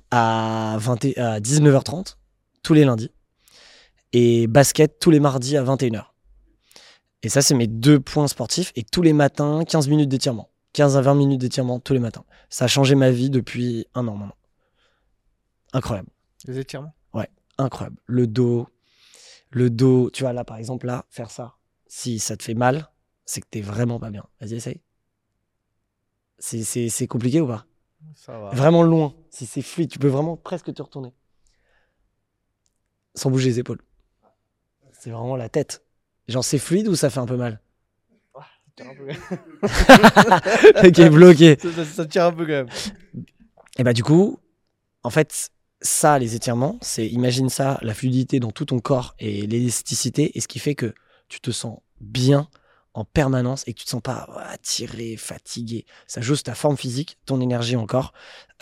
à, 0.09 0.77
20 0.80 1.06
et- 1.06 1.17
à 1.19 1.40
19h30, 1.40 2.17
tous 2.64 2.74
les 2.74 2.85
lundis. 2.85 3.11
Et 4.14 4.48
basket 4.48 5.00
tous 5.00 5.11
les 5.11 5.19
mardis 5.19 5.58
à 5.58 5.64
21h. 5.64 6.06
Et 7.24 7.30
ça, 7.30 7.42
c'est 7.42 7.56
mes 7.56 7.68
deux 7.68 8.00
points 8.00 8.27
sportifs. 8.27 8.72
Et 8.76 8.84
tous 8.84 9.02
les 9.02 9.14
matins, 9.14 9.64
15 9.66 9.88
minutes 9.90 10.10
d'étirement. 10.10 10.50
15 10.74 10.95
à 10.98 11.02
20 11.02 11.16
minutes 11.16 11.42
d'étirement 11.42 11.80
tous 11.80 11.94
les 11.94 12.00
matins. 12.00 12.24
Ça 12.50 12.66
a 12.66 12.68
changé 12.68 12.95
ma 12.95 13.10
vie 13.11 13.30
depuis 13.30 13.88
un 13.95 14.08
an 14.08 14.16
maintenant. 14.16 14.36
Incroyable. 15.74 16.10
Les 16.45 16.60
étirements? 16.60 16.94
Incroyable. 17.60 17.98
Le 18.06 18.27
dos. 18.27 18.68
Le 19.50 19.72
dos. 19.72 20.11
Tu 20.11 20.22
vois, 20.22 20.32
là, 20.32 20.44
par 20.45 20.58
exemple, 20.58 20.86
là, 20.86 21.06
faire 21.10 21.32
ça. 21.32 21.56
Si 21.88 22.19
ça 22.19 22.38
te 22.38 22.44
fait 22.44 22.53
mal, 22.53 22.92
c'est 23.26 23.42
que 23.42 23.48
t'es 23.50 23.61
vraiment 23.61 24.00
pas 24.00 24.11
bien. 24.11 24.24
Vas-y, 24.40 24.53
essaye. 24.53 24.80
C'est- 26.38 26.64
C'est 26.64 26.90
c'est 26.90 27.08
compliqué 27.08 27.42
ou 27.42 27.48
pas? 27.48 27.66
Ça 28.14 28.38
va. 28.38 28.52
Vraiment 28.52 28.84
loin. 28.84 29.16
Si 29.32 29.48
c'est 29.48 29.64
fluide, 29.64 29.90
tu 29.90 29.98
peux 29.98 30.08
vraiment 30.08 30.38
presque 30.38 30.72
te 30.72 30.82
retourner. 30.84 31.16
Sans 33.16 33.32
bouger 33.32 33.50
les 33.50 33.60
épaules. 33.60 33.82
C'est 35.00 35.09
vraiment 35.11 35.35
la 35.35 35.50
tête. 35.50 35.84
Genre, 36.27 36.43
c'est 36.43 36.58
fluide 36.59 36.88
ou 36.88 36.95
ça 36.95 37.09
fait 37.09 37.19
un 37.19 37.26
peu 37.26 37.38
mal? 37.38 37.61
Tire 38.76 38.88
un 38.90 38.95
peu. 38.95 39.08
Ok, 40.88 41.09
bloqué. 41.11 41.58
ça, 41.59 41.72
ça- 41.72 41.85
ça 41.85 42.06
tire 42.06 42.26
un 42.26 42.32
peu 42.32 42.45
quand 42.45 42.51
même. 42.51 42.67
Et 43.77 43.84
bah, 43.84 43.93
du 43.93 44.03
coup, 44.03 44.40
en 45.03 45.09
fait, 45.09 45.50
ça, 45.82 46.19
les 46.19 46.35
étirements, 46.35 46.77
c'est, 46.82 47.08
imagine 47.08 47.50
ça, 47.50 47.80
la 47.82 47.93
fluidité 47.93 48.40
dans 48.40 48.51
tout 48.51 48.66
ton 48.66 48.80
corps 48.80 49.16
et 49.19 49.48
l'élasticité, 49.48 50.38
et 50.38 50.42
ce 50.42 50.48
qui 50.48 50.59
fait 50.59 50.76
que 50.76 50.93
tu 51.27 51.40
te 51.40 51.51
sens 51.51 51.80
bien 52.01 52.48
en 52.93 53.06
permanence 53.06 53.64
et 53.67 53.74
que 53.74 53.80
tu 53.80 53.85
te 53.85 53.90
sens 53.92 54.01
pas 54.01 54.27
ah, 54.38 54.58
tiré, 54.61 55.17
fatigué. 55.17 55.85
Ça 56.08 56.22
joue 56.22 56.35
sur 56.35 56.43
ta 56.43 56.56
forme 56.56 56.77
physique, 56.77 57.17
ton 57.26 57.40
énergie 57.42 57.76
encore. 57.76 58.14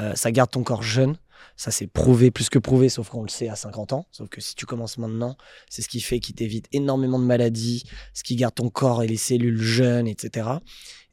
Euh, 0.01 0.13
ça 0.15 0.31
garde 0.31 0.51
ton 0.51 0.63
corps 0.63 0.83
jeune. 0.83 1.17
Ça, 1.55 1.71
c'est 1.71 1.87
prouvé, 1.87 2.31
plus 2.31 2.49
que 2.49 2.59
prouvé, 2.59 2.89
sauf 2.89 3.09
qu'on 3.09 3.23
le 3.23 3.29
sait 3.29 3.49
à 3.49 3.55
50 3.55 3.93
ans. 3.93 4.07
Sauf 4.11 4.29
que 4.29 4.41
si 4.41 4.55
tu 4.55 4.65
commences 4.65 4.97
maintenant, 4.97 5.37
c'est 5.69 5.81
ce 5.81 5.87
qui 5.89 6.01
fait 6.01 6.19
qu'il 6.19 6.35
t'évite 6.35 6.67
énormément 6.71 7.19
de 7.19 7.25
maladies, 7.25 7.83
ce 8.13 8.23
qui 8.23 8.35
garde 8.35 8.55
ton 8.55 8.69
corps 8.69 9.03
et 9.03 9.07
les 9.07 9.17
cellules 9.17 9.61
jeunes, 9.61 10.07
etc. 10.07 10.49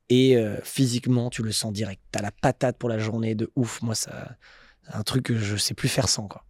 Et 0.09 0.37
euh, 0.37 0.59
physiquement, 0.63 1.31
tu 1.31 1.43
le 1.43 1.53
sens 1.53 1.73
direct. 1.73 2.03
T'as 2.11 2.23
la 2.23 2.33
patate 2.33 2.77
pour 2.79 2.89
la 2.89 2.99
journée 2.99 3.35
de 3.35 3.51
ouf. 3.57 3.81
Moi, 3.83 3.95
ça, 3.95 4.37
c'est 4.85 4.95
un 4.95 5.03
truc 5.03 5.25
que 5.25 5.37
je 5.39 5.57
sais 5.57 5.75
plus 5.75 5.89
faire 5.89 6.09
sans, 6.09 6.29
quoi. 6.29 6.45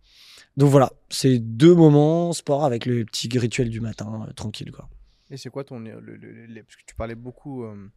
Donc 0.57 0.70
voilà, 0.70 0.92
c'est 1.09 1.39
deux 1.39 1.75
moments 1.75 2.33
sport 2.34 2.65
avec 2.65 2.84
le 2.86 3.05
petit 3.07 3.28
rituel 3.39 3.70
du 3.70 3.81
matin, 3.81 4.26
euh, 4.28 4.33
tranquille, 4.33 4.70
quoi. 4.73 4.89
Et 5.31 5.36
c'est 5.39 5.49
quoi 5.49 5.65
ton. 5.65 5.78
Le, 5.78 5.99
le- 6.01 6.17
le- 6.17 6.47
le- 6.47 6.62
parce 6.62 6.76
que 6.76 6.83
tu 6.86 6.94
parlais 6.94 7.15
beaucoup 7.15 7.65
euh, 7.65 7.91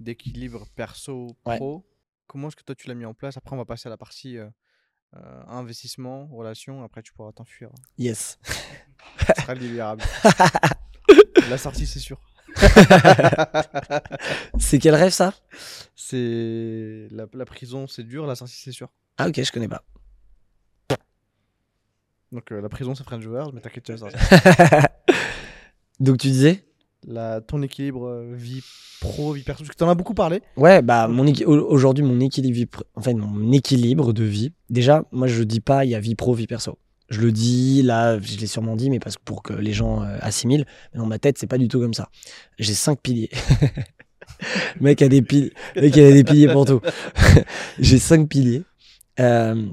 d'équilibre 0.00 0.66
perso-pro. 0.74 1.76
Ouais. 1.76 1.82
Comment 2.26 2.48
est-ce 2.48 2.56
que 2.56 2.64
toi 2.64 2.74
tu 2.74 2.88
l'as 2.88 2.94
mis 2.94 3.04
en 3.04 3.14
place? 3.14 3.36
Après, 3.36 3.54
on 3.54 3.58
va 3.58 3.64
passer 3.64 3.88
à 3.88 3.90
la 3.90 3.96
partie 3.96 4.38
euh, 4.38 4.48
euh, 5.16 5.42
investissement, 5.48 6.26
relation. 6.26 6.82
Après, 6.84 7.02
tu 7.02 7.12
pourras 7.12 7.32
t'enfuir. 7.32 7.70
Yes. 7.98 8.38
Ce 9.36 9.42
sera 9.42 9.54
libérable. 9.54 10.02
la 11.50 11.58
sortie, 11.58 11.86
c'est 11.86 11.98
sûr. 11.98 12.18
C'est 14.58 14.78
quel 14.78 14.94
rêve, 14.94 15.12
ça? 15.12 15.34
C'est 15.96 17.08
la, 17.10 17.26
la 17.32 17.44
prison, 17.44 17.86
c'est 17.86 18.04
dur. 18.04 18.26
La 18.26 18.34
sortie, 18.34 18.56
c'est 18.56 18.72
sûr. 18.72 18.90
Ah, 19.16 19.28
ok, 19.28 19.42
je 19.42 19.52
connais 19.52 19.68
pas. 19.68 19.82
Donc 22.30 22.50
euh, 22.52 22.60
la 22.60 22.68
prison, 22.68 22.94
ça 22.94 23.04
ferait 23.04 23.16
une 23.16 23.22
joueur, 23.22 23.52
mais 23.52 23.60
t'inquiète, 23.60 23.84
tu 23.84 23.92
vas 23.92 23.98
sortir. 23.98 24.20
Donc 26.00 26.18
tu 26.18 26.28
disais? 26.28 26.64
Ton 27.46 27.62
équilibre 27.62 28.06
euh, 28.06 28.32
vie 28.34 28.62
pro, 29.00 29.32
vie 29.32 29.42
perso. 29.42 29.64
Parce 29.64 29.70
que 29.70 29.76
t'en 29.76 29.88
as 29.88 29.94
beaucoup 29.94 30.14
parlé. 30.14 30.40
Ouais, 30.56 30.82
bah 30.82 31.08
mon 31.08 31.26
aujourd'hui 31.46 32.04
mon 32.04 32.20
équilibre, 32.20 32.84
en 32.94 33.14
mon 33.14 33.52
équilibre 33.52 34.12
de 34.12 34.24
vie. 34.24 34.52
Déjà, 34.70 35.04
moi 35.10 35.26
je 35.26 35.42
dis 35.42 35.60
pas 35.60 35.84
il 35.84 35.90
y 35.90 35.94
a 35.94 36.00
vie 36.00 36.14
pro, 36.14 36.34
vie 36.34 36.46
perso. 36.46 36.78
Je 37.10 37.20
le 37.20 37.32
dis 37.32 37.82
là, 37.82 38.18
je 38.20 38.38
l'ai 38.38 38.46
sûrement 38.46 38.76
dit, 38.76 38.88
mais 38.88 38.98
parce 38.98 39.16
que 39.16 39.22
pour 39.22 39.42
que 39.42 39.52
les 39.52 39.72
gens 39.72 40.02
euh, 40.02 40.16
assimilent. 40.20 40.64
Mais 40.92 40.98
dans 40.98 41.06
ma 41.06 41.18
tête, 41.18 41.36
c'est 41.38 41.46
pas 41.46 41.58
du 41.58 41.68
tout 41.68 41.80
comme 41.80 41.92
ça. 41.92 42.08
J'ai 42.58 42.74
cinq 42.74 43.00
piliers. 43.00 43.30
le 44.76 44.80
mec 44.80 45.02
a 45.02 45.08
des 45.08 45.20
piliers. 45.20 45.52
A 45.76 45.80
des 45.80 46.24
piliers 46.24 46.50
pour 46.50 46.64
tout. 46.64 46.80
J'ai 47.78 47.98
cinq 47.98 48.28
piliers. 48.28 48.62
Euh, 49.20 49.66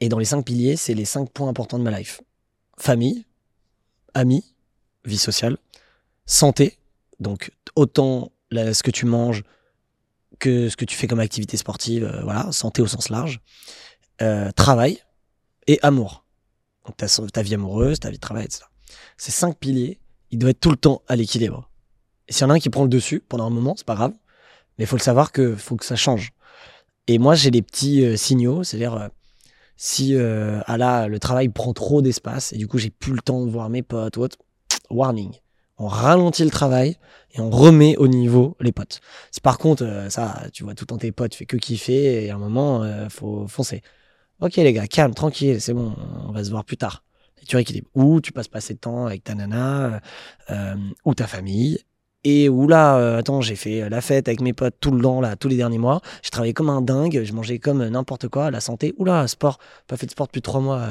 et 0.00 0.10
dans 0.10 0.18
les 0.18 0.26
cinq 0.26 0.44
piliers, 0.44 0.76
c'est 0.76 0.92
les 0.92 1.06
cinq 1.06 1.30
points 1.30 1.48
importants 1.48 1.78
de 1.78 1.84
ma 1.84 1.98
life. 1.98 2.20
Famille, 2.76 3.24
amis, 4.12 4.44
vie 5.04 5.16
sociale, 5.16 5.56
santé, 6.26 6.78
donc 7.20 7.52
autant 7.76 8.32
ce 8.52 8.82
que 8.82 8.90
tu 8.90 9.06
manges 9.06 9.42
que 10.38 10.68
ce 10.68 10.76
que 10.76 10.84
tu 10.84 10.96
fais 10.96 11.06
comme 11.06 11.20
activité 11.20 11.56
sportive, 11.56 12.04
euh, 12.04 12.22
voilà, 12.22 12.50
santé 12.52 12.82
au 12.82 12.86
sens 12.86 13.08
large, 13.08 13.40
euh, 14.22 14.50
travail 14.52 14.98
et 15.66 15.78
amour. 15.82 16.24
Donc 16.86 16.96
ta, 16.96 17.42
vie 17.42 17.54
amoureuse, 17.54 17.98
ta 17.98 18.10
vie 18.10 18.16
de 18.16 18.20
travail, 18.20 18.44
etc. 18.44 18.64
Ces 19.16 19.32
cinq 19.32 19.56
piliers, 19.56 19.98
ils 20.30 20.38
doivent 20.38 20.50
être 20.50 20.60
tout 20.60 20.70
le 20.70 20.76
temps 20.76 21.02
à 21.08 21.16
l'équilibre. 21.16 21.70
Et 22.28 22.32
s'il 22.32 22.42
y 22.42 22.44
en 22.44 22.50
a 22.50 22.54
un 22.54 22.58
qui 22.58 22.68
prend 22.68 22.82
le 22.82 22.88
dessus 22.88 23.20
pendant 23.20 23.46
un 23.46 23.50
moment, 23.50 23.74
c'est 23.76 23.86
pas 23.86 23.94
grave, 23.94 24.12
mais 24.76 24.84
il 24.84 24.86
faut 24.86 24.96
le 24.96 25.02
savoir 25.02 25.32
que 25.32 25.56
faut 25.56 25.76
que 25.76 25.84
ça 25.86 25.96
change. 25.96 26.32
Et 27.06 27.18
moi, 27.18 27.34
j'ai 27.34 27.50
des 27.50 27.62
petits 27.62 28.04
euh, 28.04 28.16
signaux, 28.16 28.64
c'est-à-dire 28.64 29.08
si 29.76 30.16
ah 30.16 30.76
là, 30.76 31.08
le 31.08 31.18
travail 31.18 31.48
prend 31.48 31.72
trop 31.72 32.00
d'espace 32.00 32.52
et 32.52 32.56
du 32.58 32.68
coup 32.68 32.78
j'ai 32.78 32.90
plus 32.90 33.12
le 33.12 33.20
temps 33.20 33.44
de 33.44 33.50
voir 33.50 33.68
mes 33.70 33.82
potes 33.82 34.16
ou 34.16 34.22
autre, 34.22 34.36
warning. 34.88 35.32
On 35.78 35.88
ralentit 35.88 36.44
le 36.44 36.50
travail 36.50 36.96
et 37.32 37.40
on 37.40 37.50
remet 37.50 37.96
au 37.96 38.06
niveau 38.06 38.56
les 38.60 38.72
potes. 38.72 39.00
Si 39.30 39.40
par 39.40 39.58
contre, 39.58 39.84
euh, 39.84 40.08
ça, 40.08 40.44
tu 40.52 40.64
vois 40.64 40.74
tout 40.74 40.82
le 40.84 40.86
temps 40.86 40.98
tes 40.98 41.12
potes, 41.12 41.32
tu 41.32 41.38
fais 41.38 41.46
que 41.46 41.56
kiffer 41.56 42.24
et 42.24 42.30
à 42.30 42.36
un 42.36 42.38
moment, 42.38 42.82
euh, 42.82 43.08
faut 43.08 43.46
foncer. 43.48 43.82
Ok 44.40 44.56
les 44.56 44.72
gars, 44.72 44.86
calme, 44.86 45.14
tranquille, 45.14 45.60
c'est 45.60 45.74
bon, 45.74 45.94
on 46.28 46.32
va 46.32 46.44
se 46.44 46.50
voir 46.50 46.64
plus 46.64 46.76
tard. 46.76 47.02
Et 47.40 47.46
tu 47.46 47.56
rééquilibres. 47.56 47.88
Ou 47.94 48.20
tu 48.20 48.32
passes 48.32 48.48
pas 48.48 48.58
assez 48.58 48.74
de 48.74 48.78
temps 48.78 49.06
avec 49.06 49.24
ta 49.24 49.34
nana 49.34 49.84
euh, 49.86 50.00
euh, 50.50 50.74
ou 51.04 51.14
ta 51.14 51.26
famille. 51.26 51.78
Et 52.24 52.48
où 52.48 52.66
là, 52.66 52.96
euh, 52.96 53.18
attends, 53.18 53.42
j'ai 53.42 53.56
fait 53.56 53.88
la 53.88 54.00
fête 54.00 54.28
avec 54.28 54.40
mes 54.40 54.52
potes 54.52 54.76
tout 54.80 54.90
le 54.90 55.02
temps, 55.02 55.20
là, 55.20 55.36
tous 55.36 55.48
les 55.48 55.56
derniers 55.56 55.78
mois. 55.78 56.00
J'ai 56.22 56.30
travaillé 56.30 56.54
comme 56.54 56.70
un 56.70 56.80
dingue, 56.80 57.22
je 57.22 57.32
mangeais 57.34 57.58
comme 57.58 57.86
n'importe 57.86 58.28
quoi, 58.28 58.50
la 58.50 58.60
santé. 58.60 58.94
Oula, 58.96 59.28
sport, 59.28 59.58
pas 59.86 59.96
fait 59.96 60.06
de 60.06 60.10
sport 60.12 60.26
depuis 60.26 60.40
trois 60.40 60.60
mois, 60.60 60.82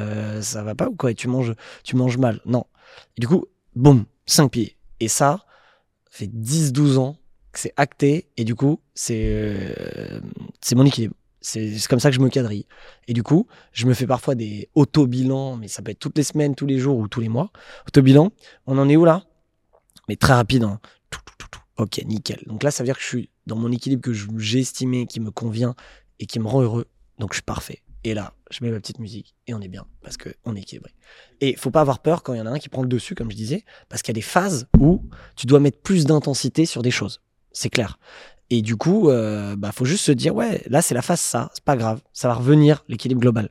ça 0.41 0.61
va 0.61 0.75
pas 0.75 0.87
ou 0.87 0.95
quoi? 0.95 1.11
Et 1.11 1.15
tu 1.15 1.27
manges, 1.27 1.53
tu 1.83 1.95
manges 1.95 2.17
mal. 2.19 2.39
Non. 2.45 2.65
Et 3.17 3.21
du 3.21 3.27
coup, 3.27 3.45
boum, 3.75 4.05
5 4.25 4.49
pieds. 4.49 4.77
Et 4.99 5.07
ça, 5.07 5.45
fait 6.09 6.27
10-12 6.27 6.97
ans 6.97 7.17
que 7.51 7.59
c'est 7.59 7.73
acté. 7.77 8.29
Et 8.37 8.43
du 8.43 8.55
coup, 8.55 8.79
c'est 8.93 9.23
euh, 9.25 10.19
mon 10.75 10.85
équilibre. 10.85 11.15
C'est 11.41 11.75
comme 11.89 11.99
ça 11.99 12.09
que 12.09 12.15
je 12.15 12.21
me 12.21 12.29
quadrille. 12.29 12.65
Et 13.07 13.13
du 13.13 13.21
coup, 13.21 13.47
je 13.73 13.85
me 13.85 13.93
fais 13.93 14.07
parfois 14.07 14.33
des 14.33 14.69
auto-bilans, 14.75 15.57
mais 15.57 15.67
ça 15.67 15.81
peut 15.81 15.91
être 15.91 15.99
toutes 15.99 16.17
les 16.17 16.23
semaines, 16.23 16.55
tous 16.55 16.65
les 16.65 16.79
jours 16.79 16.97
ou 16.97 17.09
tous 17.09 17.19
les 17.19 17.27
mois. 17.27 17.51
Auto-bilan, 17.87 18.31
on 18.65 18.77
en 18.77 18.87
est 18.87 18.95
où 18.95 19.03
là? 19.03 19.25
Mais 20.07 20.15
très 20.15 20.33
rapide. 20.33 20.63
hein. 20.63 20.79
Tout, 21.09 21.19
tout, 21.37 21.47
tout. 21.51 21.59
Ok, 21.77 22.01
nickel. 22.05 22.41
Donc 22.47 22.63
là, 22.63 22.71
ça 22.71 22.83
veut 22.83 22.87
dire 22.87 22.95
que 22.95 23.01
je 23.03 23.07
suis 23.07 23.29
dans 23.45 23.57
mon 23.57 23.71
équilibre 23.71 24.01
que 24.01 24.13
j'ai 24.13 24.59
estimé, 24.59 25.05
qui 25.05 25.19
me 25.19 25.31
convient 25.31 25.75
et 26.19 26.25
qui 26.25 26.39
me 26.39 26.47
rend 26.47 26.61
heureux. 26.61 26.85
Donc 27.19 27.33
je 27.33 27.37
suis 27.37 27.43
parfait. 27.43 27.81
Et 28.03 28.14
là, 28.14 28.33
je 28.51 28.64
mets 28.64 28.72
ma 28.72 28.80
petite 28.80 28.99
musique 28.99 29.35
et 29.48 29.53
on 29.53 29.61
est 29.61 29.67
bien 29.67 29.85
parce 30.01 30.17
qu'on 30.17 30.56
est 30.56 30.61
équilibré. 30.61 30.91
Et 31.41 31.56
faut 31.56 31.72
pas 31.72 31.82
avoir 31.82 31.99
peur 31.99 32.22
quand 32.22 32.33
il 32.33 32.38
y 32.38 32.41
en 32.41 32.45
a 32.45 32.51
un 32.51 32.59
qui 32.59 32.69
prend 32.69 32.82
le 32.82 32.88
dessus, 32.88 33.15
comme 33.15 33.32
je 33.32 33.35
disais, 33.35 33.64
parce 33.88 34.01
qu'il 34.01 34.11
y 34.11 34.15
a 34.15 34.19
des 34.19 34.22
phases 34.22 34.67
où 34.80 35.01
tu 35.35 35.48
dois 35.48 35.59
mettre 35.59 35.80
plus 35.80 36.06
d'intensité 36.06 36.65
sur 36.65 36.82
des 36.82 36.91
choses. 36.91 37.22
C'est 37.51 37.69
clair. 37.69 37.98
Et 38.49 38.61
du 38.61 38.75
coup, 38.75 39.09
euh, 39.09 39.56
bah, 39.56 39.72
faut 39.72 39.85
juste 39.85 40.03
se 40.03 40.11
dire, 40.11 40.35
ouais, 40.35 40.64
là, 40.67 40.82
c'est 40.82 40.93
la 40.93 41.01
phase 41.01 41.22
ça, 41.22 41.49
c'est 41.53 41.64
pas 41.64 41.77
grave, 41.77 42.01
ça 42.11 42.27
va 42.27 42.35
revenir, 42.35 42.83
l'équilibre 42.88 43.22
global. 43.22 43.49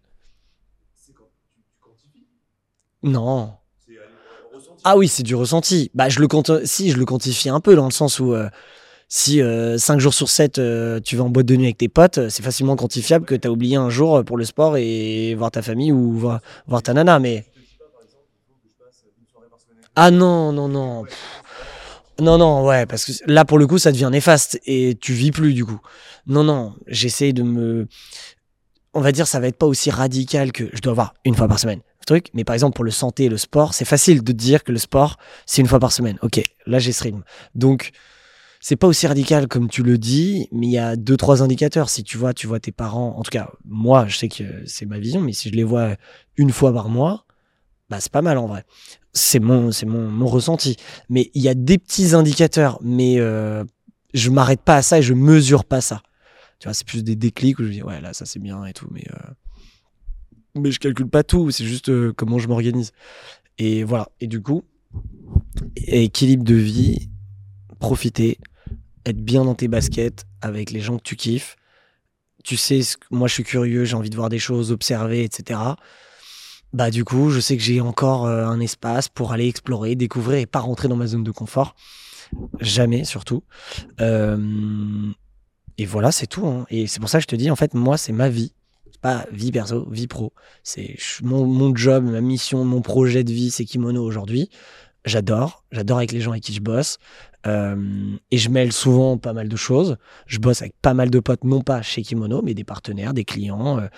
Non. 3.02 3.54
Ah 4.84 4.96
oui, 4.96 5.08
c'est 5.08 5.22
du 5.22 5.34
ressenti. 5.34 5.90
Bah, 5.94 6.08
je 6.08 6.20
le 6.20 6.28
compte, 6.28 6.64
si, 6.66 6.90
je 6.90 6.98
le 6.98 7.04
quantifie 7.04 7.48
un 7.48 7.60
peu 7.60 7.74
dans 7.74 7.84
le 7.84 7.92
sens 7.92 8.20
où 8.20 8.32
euh, 8.32 8.48
si 9.14 9.42
5 9.76 10.00
jours 10.00 10.14
sur 10.14 10.30
7, 10.30 10.58
tu 11.04 11.16
vas 11.16 11.24
en 11.24 11.28
boîte 11.28 11.44
de 11.44 11.54
nuit 11.54 11.66
avec 11.66 11.76
tes 11.76 11.88
potes, 11.88 12.18
euh, 12.18 12.28
c'est 12.30 12.42
facilement 12.42 12.76
quantifiable 12.76 13.26
que 13.26 13.34
tu 13.34 13.46
as 13.46 13.50
oublié 13.50 13.76
un 13.76 13.90
jour 13.90 14.16
euh, 14.16 14.22
pour 14.22 14.38
le 14.38 14.44
sport 14.44 14.76
et 14.76 15.34
voir 15.34 15.50
ta 15.50 15.60
famille 15.60 15.92
ou 15.92 16.12
voir, 16.12 16.40
voir 16.66 16.82
ta 16.82 16.94
nana. 16.94 17.18
Mais. 17.18 17.44
Ah 19.94 20.10
non, 20.10 20.52
non, 20.52 20.68
non. 20.68 21.04
Non, 22.20 22.38
non, 22.38 22.64
ouais, 22.64 22.86
parce 22.86 23.04
que 23.04 23.12
là, 23.26 23.44
pour 23.44 23.58
le 23.58 23.66
coup, 23.66 23.78
ça 23.78 23.92
devient 23.92 24.08
néfaste 24.10 24.60
et 24.64 24.96
tu 25.00 25.12
vis 25.12 25.30
plus 25.30 25.54
du 25.54 25.64
coup. 25.64 25.80
Non, 26.26 26.44
non, 26.44 26.74
j'essaie 26.86 27.32
de 27.32 27.42
me. 27.42 27.88
On 28.94 29.00
va 29.00 29.12
dire, 29.12 29.26
ça 29.26 29.40
va 29.40 29.48
être 29.48 29.56
pas 29.56 29.66
aussi 29.66 29.90
radical 29.90 30.52
que 30.52 30.64
je 30.72 30.80
dois 30.80 30.92
avoir 30.92 31.14
une 31.24 31.34
fois 31.34 31.48
par 31.48 31.58
semaine. 31.58 31.80
Truc, 32.06 32.28
mais 32.34 32.44
par 32.44 32.54
exemple, 32.54 32.74
pour 32.74 32.84
le 32.84 32.90
santé 32.90 33.24
et 33.24 33.28
le 33.28 33.36
sport, 33.38 33.74
c'est 33.74 33.84
facile 33.84 34.24
de 34.24 34.32
dire 34.32 34.64
que 34.64 34.72
le 34.72 34.78
sport, 34.78 35.18
c'est 35.46 35.60
une 35.60 35.68
fois 35.68 35.78
par 35.78 35.92
semaine. 35.92 36.18
Ok, 36.22 36.42
là, 36.66 36.78
j'ai 36.78 36.92
ce. 36.92 37.08
Donc, 37.54 37.92
c'est 38.64 38.76
pas 38.76 38.86
aussi 38.86 39.08
radical 39.08 39.48
comme 39.48 39.68
tu 39.68 39.82
le 39.82 39.98
dis, 39.98 40.48
mais 40.52 40.68
il 40.68 40.72
y 40.72 40.78
a 40.78 40.94
deux, 40.94 41.16
trois 41.16 41.42
indicateurs. 41.42 41.90
Si 41.90 42.04
tu 42.04 42.16
vois, 42.16 42.32
tu 42.32 42.46
vois 42.46 42.60
tes 42.60 42.70
parents, 42.70 43.16
en 43.18 43.22
tout 43.22 43.32
cas, 43.32 43.50
moi, 43.64 44.06
je 44.06 44.16
sais 44.16 44.28
que 44.28 44.44
c'est 44.66 44.86
ma 44.86 45.00
vision, 45.00 45.20
mais 45.20 45.32
si 45.32 45.50
je 45.50 45.54
les 45.54 45.64
vois 45.64 45.96
une 46.36 46.52
fois 46.52 46.72
par 46.72 46.88
mois, 46.88 47.26
bah, 47.90 47.98
c'est 47.98 48.12
pas 48.12 48.22
mal 48.22 48.38
en 48.38 48.46
vrai. 48.46 48.64
C'est 49.12 49.40
mon, 49.40 49.72
c'est 49.72 49.84
mon, 49.84 50.08
mon 50.08 50.26
ressenti. 50.26 50.76
Mais 51.08 51.32
il 51.34 51.42
y 51.42 51.48
a 51.48 51.54
des 51.54 51.76
petits 51.76 52.14
indicateurs, 52.14 52.78
mais 52.82 53.18
euh, 53.18 53.64
je 54.14 54.30
m'arrête 54.30 54.62
pas 54.62 54.76
à 54.76 54.82
ça 54.82 55.00
et 55.00 55.02
je 55.02 55.12
mesure 55.12 55.64
pas 55.64 55.80
ça. 55.80 56.00
Tu 56.60 56.68
vois, 56.68 56.74
c'est 56.74 56.86
plus 56.86 57.02
des 57.02 57.16
déclics 57.16 57.58
où 57.58 57.64
je 57.64 57.70
dis, 57.70 57.82
ouais, 57.82 58.00
là, 58.00 58.12
ça 58.12 58.26
c'est 58.26 58.38
bien 58.38 58.64
et 58.64 58.72
tout, 58.72 58.86
mais, 58.92 59.04
euh, 59.10 59.30
mais 60.54 60.70
je 60.70 60.78
calcule 60.78 61.08
pas 61.08 61.24
tout, 61.24 61.50
c'est 61.50 61.64
juste 61.64 61.88
euh, 61.88 62.12
comment 62.16 62.38
je 62.38 62.46
m'organise. 62.46 62.92
Et 63.58 63.82
voilà. 63.82 64.08
Et 64.20 64.28
du 64.28 64.40
coup, 64.40 64.62
équilibre 65.74 66.44
de 66.44 66.54
vie, 66.54 67.10
profiter, 67.80 68.38
être 69.06 69.22
bien 69.22 69.44
dans 69.44 69.54
tes 69.54 69.68
baskets 69.68 70.24
avec 70.40 70.70
les 70.70 70.80
gens 70.80 70.96
que 70.98 71.02
tu 71.02 71.16
kiffes. 71.16 71.56
Tu 72.44 72.56
sais, 72.56 72.80
moi 73.10 73.28
je 73.28 73.34
suis 73.34 73.44
curieux, 73.44 73.84
j'ai 73.84 73.94
envie 73.96 74.10
de 74.10 74.16
voir 74.16 74.28
des 74.28 74.38
choses, 74.38 74.72
observer, 74.72 75.22
etc. 75.24 75.60
Bah 76.72 76.90
du 76.90 77.04
coup, 77.04 77.30
je 77.30 77.38
sais 77.38 77.56
que 77.56 77.62
j'ai 77.62 77.80
encore 77.80 78.26
euh, 78.26 78.46
un 78.46 78.58
espace 78.60 79.08
pour 79.08 79.32
aller 79.32 79.46
explorer, 79.46 79.94
découvrir 79.94 80.38
et 80.38 80.46
pas 80.46 80.60
rentrer 80.60 80.88
dans 80.88 80.96
ma 80.96 81.06
zone 81.06 81.22
de 81.22 81.30
confort. 81.30 81.74
Jamais, 82.60 83.04
surtout. 83.04 83.42
Euh, 84.00 85.10
et 85.78 85.84
voilà, 85.84 86.12
c'est 86.12 86.26
tout. 86.26 86.46
hein. 86.46 86.66
Et 86.70 86.86
c'est 86.86 86.98
pour 87.00 87.08
ça 87.10 87.18
que 87.18 87.22
je 87.22 87.28
te 87.28 87.36
dis, 87.36 87.50
en 87.50 87.56
fait, 87.56 87.74
moi, 87.74 87.96
c'est 87.98 88.12
ma 88.12 88.28
vie. 88.28 88.54
Pas 89.02 89.26
vie 89.32 89.52
perso, 89.52 89.86
vie 89.90 90.06
pro. 90.06 90.32
C'est 90.62 90.96
mon, 91.22 91.44
mon 91.44 91.74
job, 91.74 92.04
ma 92.04 92.20
mission, 92.20 92.64
mon 92.64 92.80
projet 92.82 93.24
de 93.24 93.32
vie, 93.32 93.50
c'est 93.50 93.64
Kimono 93.64 94.02
aujourd'hui. 94.02 94.48
J'adore. 95.04 95.64
J'adore 95.72 95.98
avec 95.98 96.12
les 96.12 96.20
gens 96.20 96.30
avec 96.30 96.44
qui 96.44 96.54
je 96.54 96.60
bosse. 96.60 96.98
Euh, 97.46 98.16
et 98.30 98.38
je 98.38 98.48
mêle 98.48 98.72
souvent 98.72 99.18
pas 99.18 99.32
mal 99.32 99.48
de 99.48 99.56
choses. 99.56 99.96
Je 100.26 100.38
bosse 100.38 100.62
avec 100.62 100.74
pas 100.80 100.94
mal 100.94 101.10
de 101.10 101.20
potes, 101.20 101.44
non 101.44 101.60
pas 101.60 101.82
chez 101.82 102.02
Kimono, 102.02 102.42
mais 102.42 102.54
des 102.54 102.64
partenaires, 102.64 103.14
des 103.14 103.24
clients. 103.24 103.80
Euh, 103.80 103.88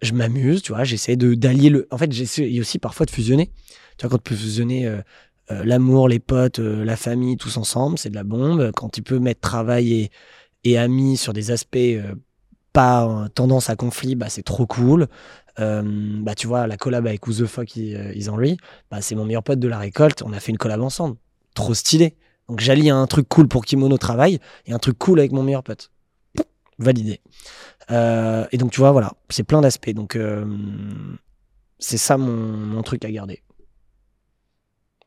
je 0.00 0.12
m'amuse, 0.12 0.62
tu 0.62 0.72
vois. 0.72 0.84
J'essaie 0.84 1.16
de 1.16 1.34
d'allier 1.34 1.70
le. 1.70 1.88
En 1.90 1.98
fait, 1.98 2.10
j'essaie 2.12 2.60
aussi 2.60 2.78
parfois 2.78 3.06
de 3.06 3.10
fusionner. 3.10 3.50
Tu 3.96 4.06
vois, 4.06 4.10
quand 4.10 4.22
tu 4.22 4.30
peux 4.30 4.36
fusionner 4.36 4.86
euh, 4.86 5.02
l'amour, 5.48 6.08
les 6.08 6.20
potes, 6.20 6.58
la 6.58 6.96
famille, 6.96 7.36
tous 7.36 7.56
ensemble, 7.56 7.98
c'est 7.98 8.10
de 8.10 8.14
la 8.14 8.24
bombe. 8.24 8.70
Quand 8.72 8.88
tu 8.88 9.02
peux 9.02 9.18
mettre 9.18 9.40
travail 9.40 9.92
et, 9.92 10.10
et 10.64 10.78
amis 10.78 11.16
sur 11.16 11.32
des 11.32 11.50
aspects 11.50 11.78
pas 12.72 13.28
tendance 13.34 13.70
à 13.70 13.76
conflit, 13.76 14.14
bah, 14.14 14.28
c'est 14.28 14.42
trop 14.42 14.66
cool. 14.66 15.08
Bah, 15.56 16.34
tu 16.36 16.46
vois, 16.46 16.68
la 16.68 16.76
collab 16.76 17.06
avec 17.06 17.26
Who 17.26 17.32
the 17.32 17.46
Fuck 17.46 17.76
is, 17.76 17.96
is 18.14 18.28
Henry, 18.28 18.56
bah, 18.90 19.00
c'est 19.00 19.16
mon 19.16 19.24
meilleur 19.24 19.42
pote 19.42 19.58
de 19.58 19.68
la 19.68 19.78
récolte. 19.78 20.22
On 20.22 20.32
a 20.32 20.38
fait 20.38 20.52
une 20.52 20.58
collab 20.58 20.80
ensemble. 20.80 21.16
Trop 21.54 21.74
stylé. 21.74 22.14
Donc 22.48 22.60
j'allie 22.60 22.90
un 22.90 23.06
truc 23.06 23.28
cool 23.28 23.48
pour 23.48 23.64
Kimono 23.64 23.98
Travail 23.98 24.38
et 24.66 24.72
un 24.72 24.78
truc 24.78 24.98
cool 24.98 25.18
avec 25.18 25.32
mon 25.32 25.42
meilleur 25.42 25.62
pote. 25.62 25.90
Validé. 26.78 27.20
Euh, 27.90 28.46
et 28.52 28.56
donc 28.56 28.70
tu 28.72 28.80
vois, 28.80 28.92
voilà, 28.92 29.14
c'est 29.28 29.42
plein 29.42 29.60
d'aspects. 29.60 29.90
Donc 29.90 30.16
euh, 30.16 30.46
c'est 31.78 31.98
ça 31.98 32.16
mon, 32.16 32.32
mon 32.32 32.82
truc 32.82 33.04
à 33.04 33.10
garder. 33.10 33.42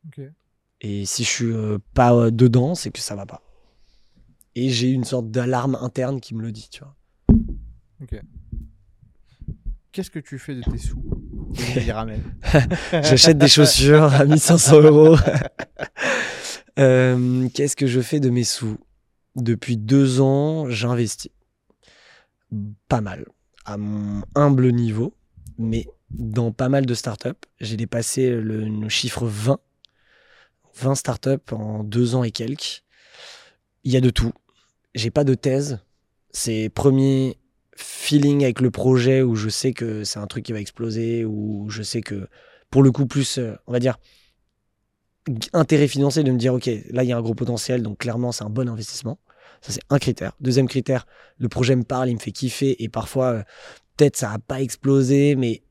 Ok. 0.05 0.23
Et 0.81 1.05
si 1.05 1.23
je 1.23 1.29
suis 1.29 1.45
euh, 1.45 1.77
pas 1.93 2.31
dedans, 2.31 2.75
c'est 2.75 2.91
que 2.91 2.99
ça 2.99 3.15
va 3.15 3.25
pas. 3.25 3.41
Et 4.55 4.69
j'ai 4.69 4.89
une 4.89 5.03
sorte 5.03 5.31
d'alarme 5.31 5.77
interne 5.79 6.19
qui 6.19 6.35
me 6.35 6.41
le 6.41 6.51
dit, 6.51 6.69
tu 6.69 6.83
vois. 6.83 6.95
Qu'est-ce 9.91 10.09
que 10.09 10.19
tu 10.19 10.39
fais 10.39 10.55
de 10.55 10.61
tes 10.61 10.77
sous? 10.77 11.03
J'achète 12.91 13.37
des 13.37 13.47
chaussures 13.47 14.03
à 14.03 14.25
1500 14.25 14.81
euros. 14.81 15.17
Euh, 16.79 17.47
Qu'est-ce 17.53 17.75
que 17.75 17.87
je 17.87 18.01
fais 18.01 18.19
de 18.19 18.29
mes 18.29 18.43
sous? 18.43 18.77
Depuis 19.35 19.77
deux 19.77 20.21
ans, 20.21 20.69
j'investis. 20.69 21.31
Pas 22.87 23.01
mal. 23.01 23.25
À 23.65 23.77
mon 23.77 24.23
humble 24.35 24.71
niveau, 24.71 25.13
mais 25.57 25.87
dans 26.09 26.51
pas 26.51 26.69
mal 26.69 26.85
de 26.85 26.93
startups. 26.93 27.29
J'ai 27.59 27.77
dépassé 27.77 28.29
le, 28.29 28.89
chiffre 28.89 29.25
20. 29.25 29.59
20 30.75 30.95
startups 30.95 31.51
en 31.51 31.83
deux 31.83 32.15
ans 32.15 32.23
et 32.23 32.31
quelques. 32.31 32.83
Il 33.83 33.91
y 33.91 33.97
a 33.97 34.01
de 34.01 34.09
tout. 34.09 34.33
J'ai 34.95 35.11
pas 35.11 35.23
de 35.23 35.33
thèse. 35.33 35.79
C'est 36.31 36.69
premier 36.69 37.37
feeling 37.75 38.43
avec 38.43 38.61
le 38.61 38.71
projet 38.71 39.21
où 39.21 39.35
je 39.35 39.49
sais 39.49 39.73
que 39.73 40.03
c'est 40.03 40.19
un 40.19 40.27
truc 40.27 40.45
qui 40.45 40.53
va 40.53 40.59
exploser, 40.59 41.25
où 41.25 41.69
je 41.69 41.83
sais 41.83 42.01
que, 42.01 42.27
pour 42.69 42.83
le 42.83 42.91
coup, 42.91 43.05
plus, 43.05 43.37
euh, 43.37 43.55
on 43.67 43.71
va 43.71 43.79
dire, 43.79 43.97
intérêt 45.53 45.87
financier 45.87 46.23
de 46.23 46.31
me 46.31 46.37
dire, 46.37 46.53
OK, 46.53 46.69
là, 46.89 47.03
il 47.03 47.09
y 47.09 47.11
a 47.11 47.17
un 47.17 47.21
gros 47.21 47.35
potentiel, 47.35 47.83
donc 47.83 47.99
clairement, 47.99 48.31
c'est 48.31 48.43
un 48.43 48.49
bon 48.49 48.67
investissement. 48.67 49.19
Ça, 49.61 49.71
c'est 49.71 49.81
un 49.89 49.99
critère. 49.99 50.33
Deuxième 50.39 50.67
critère, 50.67 51.05
le 51.37 51.47
projet 51.47 51.75
me 51.75 51.83
parle, 51.83 52.09
il 52.09 52.15
me 52.15 52.19
fait 52.19 52.31
kiffer, 52.31 52.83
et 52.83 52.89
parfois, 52.89 53.25
euh, 53.27 53.43
peut-être 53.97 54.17
ça 54.17 54.29
n'a 54.29 54.39
pas 54.39 54.61
explosé, 54.61 55.35
mais 55.35 55.61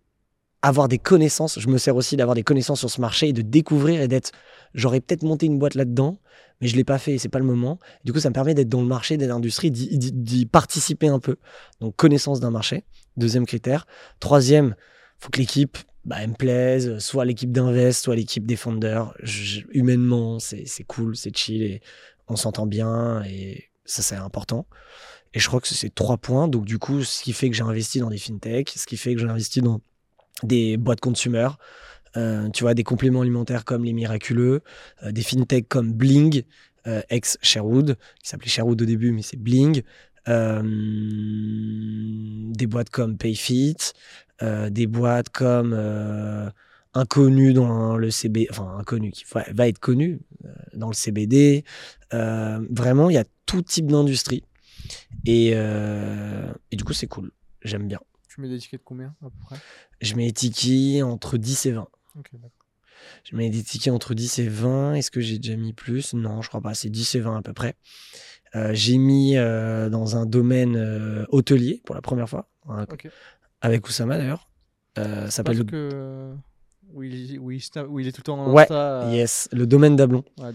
avoir 0.63 0.89
des 0.89 0.99
connaissances, 0.99 1.59
je 1.59 1.69
me 1.69 1.79
sers 1.79 1.97
aussi 1.97 2.17
d'avoir 2.17 2.35
des 2.35 2.43
connaissances 2.43 2.81
sur 2.81 2.91
ce 2.91 3.01
marché 3.01 3.29
et 3.29 3.33
de 3.33 3.43
découvrir 3.43 4.01
et 4.03 4.09
d'être, 4.09 4.31
j'aurais 4.75 5.01
peut-être 5.01 5.23
monté 5.23 5.47
une 5.47 5.59
boîte 5.59 5.75
là-dedans, 5.75 6.21
mais 6.61 6.69
je 6.69 6.77
l'ai 6.77 6.85
pas 6.85 6.99
fait 6.99 7.15
et 7.15 7.19
c'est 7.19 7.31
pas 7.31 7.39
le 7.39 7.47
moment. 7.47 7.79
Du 8.05 8.13
coup, 8.13 8.21
ça 8.21 8.29
me 8.29 8.35
permet 8.35 8.55
d'être 8.55 8.69
dans 8.69 8.83
le 8.83 8.87
marché, 8.87 9.17
d'être 9.17 9.31
l'industrie, 9.31 9.71
d'y 9.71 10.47
participer 10.47 11.09
un 11.09 11.19
peu. 11.19 11.37
Donc, 11.81 11.97
connaissance 11.97 12.41
d'un 12.41 12.51
marché. 12.51 12.85
Deuxième 13.17 13.47
critère. 13.47 13.87
Troisième, 14.21 14.75
faut 15.19 15.31
que 15.31 15.39
l'équipe, 15.39 15.79
bah, 16.11 16.27
me 16.27 16.35
plaise, 16.35 16.99
soit 16.99 17.25
l'équipe 17.25 17.53
d'invest, 17.53 18.03
soit 18.03 18.17
l'équipe 18.17 18.45
des 18.45 18.59
humainement, 19.71 20.41
c'est 20.41 20.85
cool, 20.89 21.15
c'est 21.15 21.37
chill 21.37 21.63
et 21.63 21.81
on 22.27 22.35
s'entend 22.35 22.67
bien 22.67 23.23
et 23.23 23.71
ça, 23.85 24.03
c'est 24.03 24.17
important. 24.17 24.67
Et 25.35 25.39
je 25.39 25.47
crois 25.47 25.61
que 25.61 25.69
c'est 25.69 25.77
ces 25.77 25.89
trois 25.89 26.17
points. 26.17 26.49
Donc, 26.49 26.65
du 26.65 26.79
coup, 26.81 27.05
ce 27.05 27.23
qui 27.23 27.33
fait 27.33 27.49
que 27.49 27.55
j'ai 27.55 27.63
investi 27.63 28.01
dans 28.01 28.11
des 28.11 28.19
fintech, 28.19 28.71
ce 28.71 28.87
qui 28.87 28.97
fait 28.97 29.15
que 29.15 29.21
j'ai 29.21 29.29
investi 29.29 29.61
dans 29.61 29.81
des 30.43 30.77
boîtes 30.77 30.99
consumer, 30.99 31.49
euh, 32.17 32.49
tu 32.51 32.65
vois, 32.65 32.75
des 32.75 32.83
compléments 32.83 33.21
alimentaires 33.21 33.65
comme 33.65 33.85
les 33.85 33.93
miraculeux, 33.93 34.63
euh, 35.05 35.13
des 35.13 35.23
fintech 35.23 35.69
comme 35.69 35.93
Bling, 35.93 36.43
euh, 36.89 37.03
ex 37.09 37.39
Sherwood, 37.41 37.97
qui 38.21 38.29
s'appelait 38.29 38.49
Sherwood 38.49 38.83
au 38.83 38.85
début, 38.85 39.13
mais 39.13 39.23
c'est 39.23 39.37
Bling, 39.37 39.79
euh, 39.79 39.83
des 42.55 42.67
boîtes 42.67 42.91
comme 42.91 43.17
Payfit, 43.17 43.77
euh, 44.43 44.71
des 44.71 44.87
boîtes 44.87 45.31
comme 45.31 45.73
euh, 45.75 46.51
Inconnu 46.95 47.53
dans 47.53 47.97
le 47.97 48.11
CBD, 48.11 48.49
enfin 48.51 48.77
Inconnu 48.79 49.13
qui 49.13 49.25
va, 49.33 49.45
va 49.53 49.69
être 49.69 49.79
connu 49.79 50.21
euh, 50.45 50.49
dans 50.75 50.89
le 50.89 50.95
CBD. 50.95 51.65
Euh, 52.13 52.67
vraiment, 52.71 53.11
il 53.11 53.15
y 53.15 53.19
a 53.19 53.25
tout 53.47 53.63
type 53.63 53.87
d'industrie. 53.87 54.43
Et, 55.25 55.53
euh, 55.55 56.53
et 56.71 56.77
du 56.77 56.85
coup, 56.85 56.93
c'est 56.93 57.07
cool. 57.07 57.31
J'aime 57.63 57.87
bien. 57.87 58.01
Tu 58.29 58.41
mets 58.41 58.49
des 58.49 58.59
tickets 58.59 58.81
de 58.81 58.85
combien 58.85 59.15
à 59.23 59.27
peu 59.27 59.39
près? 59.45 59.57
Je 60.01 60.15
mets 60.15 60.25
les 60.25 60.33
tickets 60.33 61.03
entre 61.03 61.37
10 61.37 61.67
et 61.67 61.73
20. 61.73 61.89
Ok, 62.19 62.31
d'accord. 62.33 62.51
Je 63.25 63.37
mets 63.37 63.51
des 63.51 63.63
tickets 63.63 63.93
entre 63.93 64.15
10 64.15 64.39
et 64.41 64.49
20. 64.49 64.95
Est-ce 64.95 65.11
que 65.11 65.21
j'ai 65.21 65.39
déjà 65.39 65.57
mis 65.57 65.73
plus? 65.73 66.15
Non, 66.15 66.43
je 66.43 66.49
crois 66.49 66.61
pas. 66.61 66.75
C'est 66.75 66.91
10 66.91 67.15
et 67.15 67.21
20 67.21 67.37
à 67.37 67.43
peu 67.43 67.53
près. 67.53 67.75
Euh, 68.57 68.71
j'ai 68.73 68.99
mis 68.99 69.37
euh, 69.37 69.89
dans 69.89 70.17
un 70.17 70.27
domaine 70.27 70.75
euh, 70.77 71.25
hôtelier 71.29 71.83
pour 71.87 71.95
la 71.95 72.03
première 72.03 72.29
fois, 72.29 72.49
un- 72.69 72.83
Ok. 72.83 73.09
avec 73.61 73.87
Oussama 73.87 74.19
d'ailleurs. 74.19 74.49
Euh, 74.99 75.27
ça 75.27 75.31
s'appelle 75.31 75.59
le... 75.59 75.65
que. 75.65 76.33
Où 76.93 77.05
il, 77.05 77.39
où, 77.39 77.53
il, 77.53 77.63
où 77.89 78.01
il 78.01 78.09
est 78.09 78.11
tout 78.11 78.19
le 78.19 78.25
temps 78.25 78.41
en 78.41 78.53
Ouais, 78.53 78.63
Insta, 78.63 79.03
euh, 79.05 79.13
Yes, 79.13 79.49
le 79.53 79.65
domaine 79.69 79.95
d'Ablon. 79.95 80.25
Ouais, 80.41 80.47
ouais. 80.47 80.53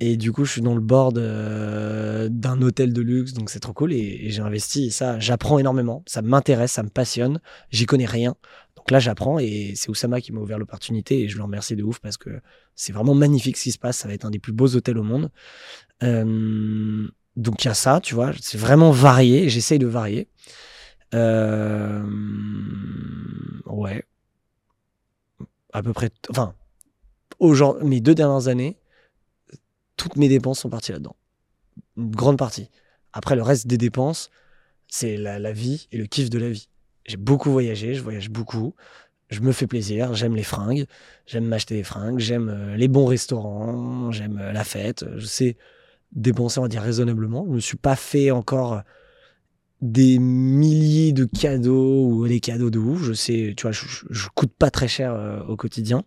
Et 0.00 0.18
du 0.18 0.30
coup, 0.30 0.44
je 0.44 0.52
suis 0.52 0.60
dans 0.60 0.74
le 0.74 0.80
board 0.82 1.16
euh, 1.16 2.28
d'un 2.30 2.60
hôtel 2.60 2.92
de 2.92 3.00
luxe, 3.00 3.32
donc 3.32 3.48
c'est 3.48 3.60
trop 3.60 3.72
cool. 3.72 3.94
Et, 3.94 4.26
et 4.26 4.28
j'ai 4.28 4.42
investi, 4.42 4.88
et 4.88 4.90
ça, 4.90 5.18
j'apprends 5.18 5.58
énormément. 5.58 6.02
Ça 6.06 6.20
m'intéresse, 6.20 6.72
ça 6.72 6.82
me 6.82 6.90
passionne. 6.90 7.40
J'y 7.70 7.86
connais 7.86 8.04
rien. 8.04 8.34
Donc 8.76 8.90
là, 8.90 8.98
j'apprends, 8.98 9.38
et 9.38 9.72
c'est 9.74 9.88
Oussama 9.88 10.20
qui 10.20 10.32
m'a 10.32 10.40
ouvert 10.40 10.58
l'opportunité, 10.58 11.20
et 11.22 11.28
je 11.28 11.38
le 11.38 11.44
remercie 11.44 11.76
de 11.76 11.82
ouf 11.82 11.98
parce 11.98 12.18
que 12.18 12.28
c'est 12.74 12.92
vraiment 12.92 13.14
magnifique 13.14 13.56
ce 13.56 13.62
qui 13.62 13.72
se 13.72 13.78
passe. 13.78 13.96
Ça 13.96 14.06
va 14.08 14.12
être 14.12 14.26
un 14.26 14.30
des 14.30 14.38
plus 14.38 14.52
beaux 14.52 14.76
hôtels 14.76 14.98
au 14.98 15.02
monde. 15.02 15.30
Euh, 16.02 17.08
donc 17.40 17.64
il 17.64 17.68
y 17.68 17.70
a 17.70 17.74
ça, 17.74 18.00
tu 18.00 18.14
vois, 18.14 18.32
c'est 18.40 18.58
vraiment 18.58 18.90
varié, 18.90 19.48
j'essaye 19.48 19.78
de 19.78 19.86
varier. 19.86 20.28
Euh, 21.14 22.04
ouais. 23.66 24.04
À 25.72 25.82
peu 25.82 25.92
près, 25.92 26.10
enfin, 26.30 26.54
aujourd'hui, 27.38 27.88
mes 27.88 28.00
deux 28.00 28.14
dernières 28.14 28.48
années, 28.48 28.76
toutes 29.96 30.16
mes 30.16 30.28
dépenses 30.28 30.60
sont 30.60 30.70
parties 30.70 30.92
là-dedans. 30.92 31.16
Une 31.96 32.10
grande 32.10 32.38
partie. 32.38 32.70
Après, 33.12 33.36
le 33.36 33.42
reste 33.42 33.66
des 33.66 33.78
dépenses, 33.78 34.30
c'est 34.88 35.16
la, 35.16 35.38
la 35.38 35.52
vie 35.52 35.88
et 35.92 35.98
le 35.98 36.06
kiff 36.06 36.30
de 36.30 36.38
la 36.38 36.50
vie. 36.50 36.68
J'ai 37.06 37.16
beaucoup 37.16 37.50
voyagé, 37.50 37.94
je 37.94 38.02
voyage 38.02 38.30
beaucoup. 38.30 38.74
Je 39.30 39.40
me 39.40 39.52
fais 39.52 39.66
plaisir, 39.66 40.14
j'aime 40.14 40.34
les 40.34 40.42
fringues, 40.42 40.86
j'aime 41.26 41.44
m'acheter 41.44 41.76
des 41.76 41.84
fringues, 41.84 42.18
j'aime 42.18 42.48
euh, 42.48 42.76
les 42.76 42.88
bons 42.88 43.06
restaurants, 43.06 44.10
j'aime 44.10 44.38
euh, 44.40 44.52
la 44.52 44.64
fête. 44.64 45.04
Je 45.16 45.26
sais 45.26 45.56
dépenser, 46.12 46.58
on 46.58 46.62
va 46.62 46.68
dire, 46.68 46.82
raisonnablement. 46.82 47.44
Je 47.48 47.54
me 47.54 47.60
suis 47.60 47.76
pas 47.76 47.96
fait 47.96 48.30
encore 48.30 48.82
des 49.80 50.18
milliers 50.18 51.12
de 51.12 51.24
cadeaux 51.24 52.06
ou 52.06 52.28
des 52.28 52.40
cadeaux 52.40 52.70
de 52.70 52.78
ouf. 52.78 53.02
Je 53.02 53.12
sais, 53.12 53.54
tu 53.56 53.62
vois, 53.62 53.72
je, 53.72 53.86
je, 53.86 54.04
je 54.10 54.28
coûte 54.34 54.52
pas 54.58 54.70
très 54.70 54.88
cher 54.88 55.14
euh, 55.14 55.42
au 55.44 55.56
quotidien. 55.56 56.04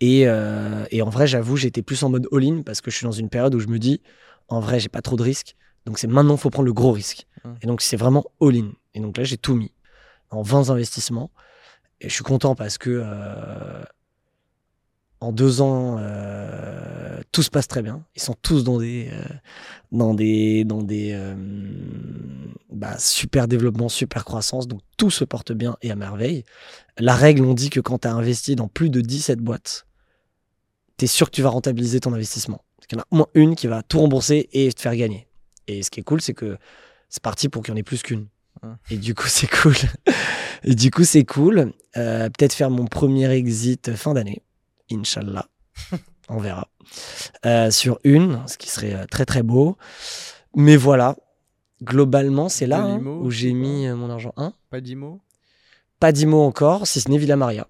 Et, 0.00 0.24
euh, 0.26 0.84
et 0.90 1.02
en 1.02 1.10
vrai, 1.10 1.26
j'avoue, 1.26 1.56
j'étais 1.56 1.82
plus 1.82 2.02
en 2.02 2.10
mode 2.10 2.28
all-in 2.32 2.62
parce 2.62 2.80
que 2.80 2.90
je 2.90 2.96
suis 2.96 3.04
dans 3.04 3.12
une 3.12 3.28
période 3.28 3.54
où 3.54 3.60
je 3.60 3.68
me 3.68 3.78
dis, 3.78 4.00
en 4.48 4.60
vrai, 4.60 4.80
j'ai 4.80 4.88
pas 4.88 5.02
trop 5.02 5.16
de 5.16 5.22
risques. 5.22 5.56
Donc 5.86 5.98
c'est 5.98 6.06
maintenant, 6.06 6.36
faut 6.36 6.50
prendre 6.50 6.66
le 6.66 6.72
gros 6.72 6.92
risque. 6.92 7.26
Hum. 7.44 7.56
Et 7.62 7.66
donc 7.66 7.82
c'est 7.82 7.96
vraiment 7.96 8.24
all-in. 8.40 8.72
Et 8.94 9.00
donc 9.00 9.16
là, 9.16 9.24
j'ai 9.24 9.36
tout 9.36 9.54
mis 9.54 9.72
en 10.30 10.42
20 10.42 10.70
investissements. 10.70 11.30
Et 12.00 12.08
je 12.08 12.14
suis 12.14 12.24
content 12.24 12.54
parce 12.54 12.78
que 12.78 12.90
euh, 12.90 13.82
en 15.22 15.32
deux 15.32 15.60
ans, 15.60 15.96
euh, 16.00 17.20
tout 17.30 17.42
se 17.42 17.50
passe 17.50 17.68
très 17.68 17.82
bien. 17.82 18.04
Ils 18.16 18.22
sont 18.22 18.34
tous 18.42 18.64
dans 18.64 18.78
des, 18.78 19.08
euh, 19.12 19.22
dans 19.92 20.14
des, 20.14 20.64
dans 20.64 20.82
des 20.82 21.12
euh, 21.12 21.34
bah, 22.70 22.98
super 22.98 23.46
développements, 23.46 23.88
super 23.88 24.24
croissance. 24.24 24.66
Donc 24.66 24.80
tout 24.96 25.10
se 25.10 25.24
porte 25.24 25.52
bien 25.52 25.76
et 25.80 25.90
à 25.90 25.96
merveille. 25.96 26.44
La 26.98 27.14
règle, 27.14 27.44
on 27.44 27.54
dit 27.54 27.70
que 27.70 27.80
quand 27.80 28.00
tu 28.00 28.08
as 28.08 28.12
investi 28.12 28.56
dans 28.56 28.66
plus 28.66 28.90
de 28.90 29.00
17 29.00 29.38
boîtes, 29.38 29.86
tu 30.98 31.04
es 31.04 31.08
sûr 31.08 31.30
que 31.30 31.36
tu 31.36 31.42
vas 31.42 31.50
rentabiliser 31.50 32.00
ton 32.00 32.12
investissement. 32.12 32.64
Il 32.90 32.96
y 32.96 32.98
en 32.98 33.02
a 33.02 33.06
au 33.10 33.16
moins 33.16 33.28
une 33.34 33.54
qui 33.54 33.68
va 33.68 33.82
tout 33.82 34.00
rembourser 34.00 34.48
et 34.52 34.72
te 34.72 34.80
faire 34.80 34.96
gagner. 34.96 35.28
Et 35.68 35.82
ce 35.82 35.90
qui 35.90 36.00
est 36.00 36.02
cool, 36.02 36.20
c'est 36.20 36.34
que 36.34 36.58
c'est 37.08 37.22
parti 37.22 37.48
pour 37.48 37.62
qu'il 37.62 37.72
y 37.72 37.74
en 37.74 37.78
ait 37.78 37.84
plus 37.84 38.02
qu'une. 38.02 38.26
Hein. 38.62 38.76
Et 38.90 38.96
du 38.98 39.14
coup, 39.14 39.28
c'est 39.28 39.46
cool. 39.46 39.76
et 40.64 40.74
du 40.74 40.90
coup, 40.90 41.04
c'est 41.04 41.24
cool. 41.24 41.72
Peut-être 41.94 42.52
faire 42.52 42.70
mon 42.70 42.86
premier 42.86 43.30
exit 43.30 43.94
fin 43.94 44.14
d'année. 44.14 44.42
Inch'Allah. 44.94 45.48
On 46.28 46.38
verra. 46.38 46.68
Euh, 47.46 47.70
sur 47.70 47.98
une, 48.04 48.42
ce 48.46 48.56
qui 48.56 48.68
serait 48.68 48.94
euh, 48.94 49.06
très 49.10 49.24
très 49.24 49.42
beau. 49.42 49.76
Mais 50.54 50.76
voilà. 50.76 51.16
Globalement, 51.82 52.48
c'est 52.48 52.68
là 52.68 52.80
hein, 52.80 53.04
où 53.04 53.30
j'ai 53.30 53.52
mis 53.52 53.88
euh, 53.88 53.96
mon 53.96 54.08
argent. 54.08 54.32
Hein 54.36 54.52
Pas 54.70 54.80
d'IMO 54.80 55.20
pas 56.02 56.10
d'IMO 56.10 56.40
encore, 56.40 56.88
si 56.88 57.00
ce 57.00 57.08
n'est 57.08 57.16
Villa 57.16 57.36
Maria. 57.36 57.68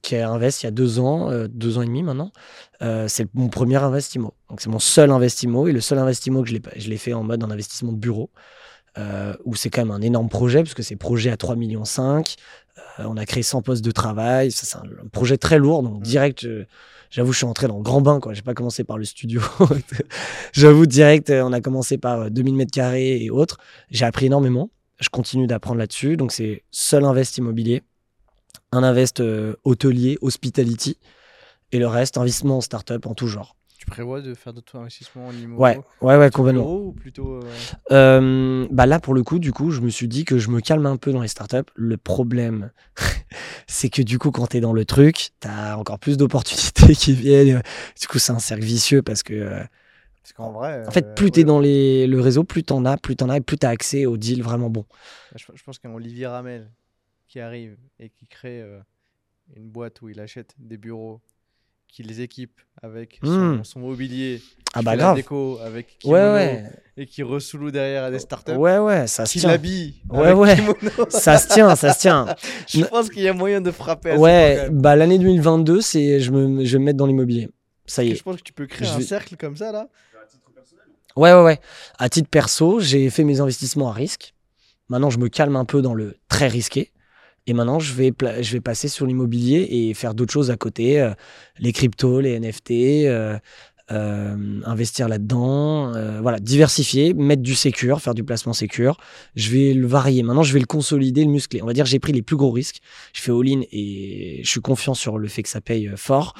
Qui 0.00 0.16
a 0.16 0.30
investi 0.30 0.64
il 0.64 0.68
y 0.68 0.68
a 0.68 0.70
deux 0.70 1.00
ans, 1.00 1.30
euh, 1.30 1.48
deux 1.48 1.76
ans 1.76 1.82
et 1.82 1.86
demi 1.86 2.02
maintenant. 2.02 2.32
Euh, 2.80 3.08
c'est 3.08 3.28
mon 3.34 3.48
premier 3.48 3.76
investimo. 3.76 4.32
Donc 4.48 4.62
c'est 4.62 4.70
mon 4.70 4.78
seul 4.78 5.10
investimo 5.10 5.68
et 5.68 5.72
le 5.72 5.82
seul 5.82 5.98
investimo 5.98 6.42
que 6.42 6.48
je 6.48 6.88
l'ai, 6.88 6.96
fait 6.96 7.12
en 7.12 7.22
mode 7.22 7.44
en 7.44 7.50
investissement 7.50 7.92
de 7.92 7.98
bureau. 7.98 8.30
Euh, 8.98 9.34
où 9.44 9.54
c'est 9.54 9.70
quand 9.70 9.82
même 9.82 9.90
un 9.90 10.00
énorme 10.00 10.28
projet, 10.28 10.62
parce 10.62 10.74
que 10.74 10.82
c'est 10.82 10.96
projet 10.96 11.30
à 11.30 11.36
3,5 11.36 11.56
millions. 11.56 11.84
Euh, 11.84 13.04
on 13.06 13.16
a 13.16 13.24
créé 13.26 13.42
100 13.42 13.62
postes 13.62 13.84
de 13.84 13.90
travail. 13.90 14.50
C'est 14.50 14.76
un, 14.76 14.82
un 14.82 15.08
projet 15.08 15.36
très 15.36 15.58
lourd. 15.58 15.82
Donc, 15.82 16.02
direct, 16.02 16.44
euh, 16.44 16.66
j'avoue, 17.10 17.32
je 17.32 17.38
suis 17.38 17.46
entré 17.46 17.68
dans 17.68 17.76
le 17.76 17.82
grand 17.82 18.00
bain. 18.00 18.20
Je 18.24 18.30
n'ai 18.30 18.42
pas 18.42 18.54
commencé 18.54 18.84
par 18.84 18.98
le 18.98 19.04
studio. 19.04 19.42
j'avoue, 20.52 20.86
direct, 20.86 21.30
euh, 21.30 21.42
on 21.42 21.52
a 21.52 21.60
commencé 21.60 21.98
par 21.98 22.20
euh, 22.20 22.30
2000 22.30 22.54
mètres 22.54 22.72
carrés 22.72 23.22
et 23.22 23.30
autres. 23.30 23.58
J'ai 23.90 24.04
appris 24.04 24.26
énormément. 24.26 24.70
Je 25.00 25.08
continue 25.08 25.46
d'apprendre 25.46 25.78
là-dessus. 25.78 26.16
Donc, 26.16 26.32
c'est 26.32 26.64
seul 26.70 27.04
invest 27.04 27.38
immobilier, 27.38 27.82
un 28.72 28.82
invest 28.82 29.20
euh, 29.20 29.56
hôtelier, 29.64 30.18
hospitality, 30.20 30.98
et 31.72 31.78
le 31.78 31.86
reste, 31.86 32.18
investissement 32.18 32.58
en 32.58 32.60
start-up 32.60 33.06
en 33.06 33.14
tout 33.14 33.26
genre. 33.26 33.56
Tu 33.80 33.86
prévois 33.86 34.20
de 34.20 34.34
faire 34.34 34.52
d'autres 34.52 34.76
investissements 34.78 35.28
en 35.28 35.32
IMO 35.32 35.56
Ouais, 35.56 35.80
ouais, 36.02 36.18
ouais, 36.18 36.30
complètement. 36.30 36.70
ou 36.70 36.92
plutôt. 36.92 37.36
euh, 37.36 37.40
Euh, 37.90 38.68
bah 38.70 38.84
là, 38.84 39.00
pour 39.00 39.14
le 39.14 39.22
coup, 39.22 39.38
du 39.38 39.52
coup, 39.52 39.70
je 39.70 39.80
me 39.80 39.88
suis 39.88 40.06
dit 40.06 40.26
que 40.26 40.36
je 40.36 40.50
me 40.50 40.60
calme 40.60 40.84
un 40.84 40.98
peu 40.98 41.12
dans 41.12 41.22
les 41.22 41.28
startups. 41.28 41.64
Le 41.76 41.96
problème, 41.96 42.72
c'est 43.66 43.88
que 43.88 44.02
du 44.02 44.18
coup, 44.18 44.32
quand 44.32 44.48
tu 44.48 44.58
es 44.58 44.60
dans 44.60 44.74
le 44.74 44.84
truc, 44.84 45.30
tu 45.40 45.48
as 45.48 45.78
encore 45.78 45.98
plus 45.98 46.18
d'opportunités 46.18 46.94
qui 46.94 47.14
viennent. 47.14 47.62
Du 47.98 48.06
coup, 48.06 48.18
c'est 48.18 48.32
un 48.32 48.38
cercle 48.38 48.64
vicieux 48.64 49.00
parce 49.00 49.22
que, 49.22 49.32
euh, 49.32 49.64
Parce 50.22 50.34
qu'en 50.34 50.52
vrai. 50.52 50.86
en 50.86 50.90
fait, 50.90 51.06
euh, 51.06 51.14
plus 51.14 51.30
tu 51.30 51.40
es 51.40 51.42
ouais, 51.42 51.46
dans 51.46 51.58
les, 51.58 52.06
le 52.06 52.20
réseau, 52.20 52.44
plus 52.44 52.62
tu 52.62 52.74
en 52.74 52.84
as, 52.84 52.98
plus 52.98 53.16
tu 53.16 53.24
en 53.24 53.30
as 53.30 53.38
et 53.38 53.40
plus 53.40 53.56
tu 53.56 53.64
as 53.64 53.70
accès 53.70 54.04
aux 54.04 54.18
deals 54.18 54.42
vraiment 54.42 54.68
bons. 54.68 54.84
Je, 55.34 55.44
je 55.54 55.62
pense 55.62 55.78
qu'un 55.78 55.94
Olivier 55.94 56.26
Ramel 56.26 56.70
qui 57.28 57.40
arrive 57.40 57.78
et 57.98 58.10
qui 58.10 58.26
crée 58.26 58.60
euh, 58.60 58.78
une 59.56 59.70
boîte 59.70 60.02
où 60.02 60.10
il 60.10 60.20
achète 60.20 60.54
des 60.58 60.76
bureaux, 60.76 61.22
qui 61.92 62.02
les 62.02 62.20
équipe 62.20 62.60
avec 62.82 63.18
son, 63.22 63.30
Mm. 63.58 63.64
son 63.64 63.80
mobilier, 63.80 64.40
Ah 64.74 64.78
qui 64.80 64.84
bah 64.84 64.96
la 64.96 65.14
déco 65.14 65.58
avec 65.64 65.86
Ouais, 66.04 66.18
kimono, 66.20 66.32
ouais. 66.34 66.64
et 66.96 67.06
qui 67.06 67.22
ressoulou 67.22 67.70
derrière 67.70 68.04
à 68.04 68.10
des 68.10 68.18
startups, 68.18 68.52
Ouais, 68.52 68.78
ouais, 68.78 69.06
ça 69.06 69.26
se 69.26 69.32
qui 69.32 69.40
tient. 69.40 69.48
l'habille. 69.50 69.94
Ouais, 70.08 70.32
ouais. 70.32 70.56
kimono. 70.56 70.74
Ça 71.10 71.36
se 71.38 71.48
tient, 71.48 71.74
ça 71.76 71.92
se 71.92 71.98
tient. 72.00 72.34
Je 72.68 72.84
pense 72.84 73.10
qu'il 73.10 73.22
y 73.22 73.28
a 73.28 73.32
moyen 73.32 73.60
de 73.60 73.70
frapper 73.70 74.12
à 74.12 74.16
Ouais, 74.18 74.68
bah 74.70 74.96
l'année 74.96 75.18
2022, 75.18 75.80
c'est 75.80 76.20
je, 76.20 76.30
me, 76.30 76.64
je 76.64 76.72
vais 76.72 76.78
me 76.78 76.84
mettre 76.84 76.98
dans 76.98 77.06
l'immobilier. 77.06 77.48
Ça 77.86 78.02
y 78.04 78.12
est. 78.12 78.14
Je 78.14 78.22
pense 78.22 78.36
que 78.36 78.42
tu 78.42 78.52
peux 78.52 78.66
créer 78.66 78.86
Je 78.88 78.92
un 78.94 78.98
vais- 78.98 79.04
cercle 79.04 79.36
comme 79.36 79.56
ça 79.56 79.72
là? 79.72 79.88
Ouais, 81.16 81.32
ouais, 81.32 81.42
ouais. 81.42 81.60
À 81.98 82.08
titre 82.08 82.28
perso, 82.28 82.78
j'ai 82.80 83.10
fait 83.10 83.24
mes 83.24 83.40
investissements 83.40 83.90
à 83.90 83.92
risque. 83.92 84.32
Maintenant, 84.88 85.10
je 85.10 85.18
me 85.18 85.28
calme 85.28 85.56
un 85.56 85.64
peu 85.64 85.82
dans 85.82 85.94
le 85.94 86.16
très 86.28 86.46
risqué. 86.48 86.92
Et 87.50 87.52
maintenant, 87.52 87.80
je 87.80 87.92
vais, 87.94 88.12
je 88.42 88.52
vais 88.52 88.60
passer 88.60 88.86
sur 88.86 89.06
l'immobilier 89.06 89.66
et 89.68 89.92
faire 89.92 90.14
d'autres 90.14 90.32
choses 90.32 90.52
à 90.52 90.56
côté. 90.56 91.00
euh, 91.00 91.10
les 91.58 91.72
cryptos, 91.72 92.20
les 92.20 92.38
NFT, 92.38 92.70
euh, 92.70 93.36
euh, 93.90 94.60
investir 94.64 95.08
là-dedans. 95.08 95.90
voilà, 96.22 96.38
diversifier, 96.38 97.12
mettre 97.12 97.42
du 97.42 97.56
sécure, 97.56 98.00
faire 98.00 98.14
du 98.14 98.22
placement 98.22 98.52
sécure. 98.52 98.98
Je 99.34 99.50
vais 99.50 99.74
le 99.74 99.88
varier. 99.88 100.22
Maintenant, 100.22 100.44
je 100.44 100.52
vais 100.52 100.60
le 100.60 100.66
consolider, 100.66 101.24
le 101.24 101.30
muscler. 101.32 101.60
On 101.60 101.66
va 101.66 101.72
dire 101.72 101.86
j'ai 101.86 101.98
pris 101.98 102.12
les 102.12 102.22
plus 102.22 102.36
gros 102.36 102.52
risques. 102.52 102.78
Je 103.12 103.20
fais 103.20 103.32
all-in 103.32 103.62
et 103.72 104.42
je 104.44 104.48
suis 104.48 104.60
confiant 104.60 104.94
sur 104.94 105.18
le 105.18 105.26
fait 105.26 105.42
que 105.42 105.48
ça 105.48 105.60
paye 105.60 105.90
fort. 105.96 106.34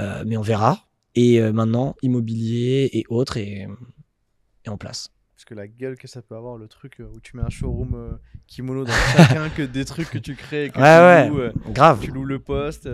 Mais 0.00 0.36
on 0.36 0.42
verra. 0.42 0.88
Et 1.14 1.40
maintenant, 1.52 1.94
immobilier 2.02 2.90
et 2.92 3.04
autres. 3.08 3.36
Et, 3.36 3.68
et 4.64 4.68
en 4.68 4.76
place. 4.76 5.10
Que 5.46 5.54
la 5.54 5.66
gueule 5.68 5.96
que 5.96 6.08
ça 6.08 6.20
peut 6.22 6.34
avoir, 6.34 6.58
le 6.58 6.66
truc 6.68 7.00
euh, 7.00 7.08
où 7.14 7.20
tu 7.20 7.36
mets 7.36 7.42
un 7.44 7.48
showroom 7.48 7.94
euh, 7.94 8.10
kimono 8.48 8.84
dans 8.84 8.92
chacun 9.16 9.48
que 9.48 9.62
des 9.62 9.84
trucs 9.84 10.10
que 10.10 10.18
tu 10.18 10.34
crées, 10.34 10.66
et 10.66 10.70
que 10.70 10.78
Ouais, 10.78 11.28
tu, 11.28 11.30
ouais. 11.32 11.36
loues, 11.36 11.40
euh, 11.40 11.52
Grave. 11.72 12.00
tu 12.02 12.10
loues 12.10 12.24
le 12.24 12.40
poste 12.40 12.88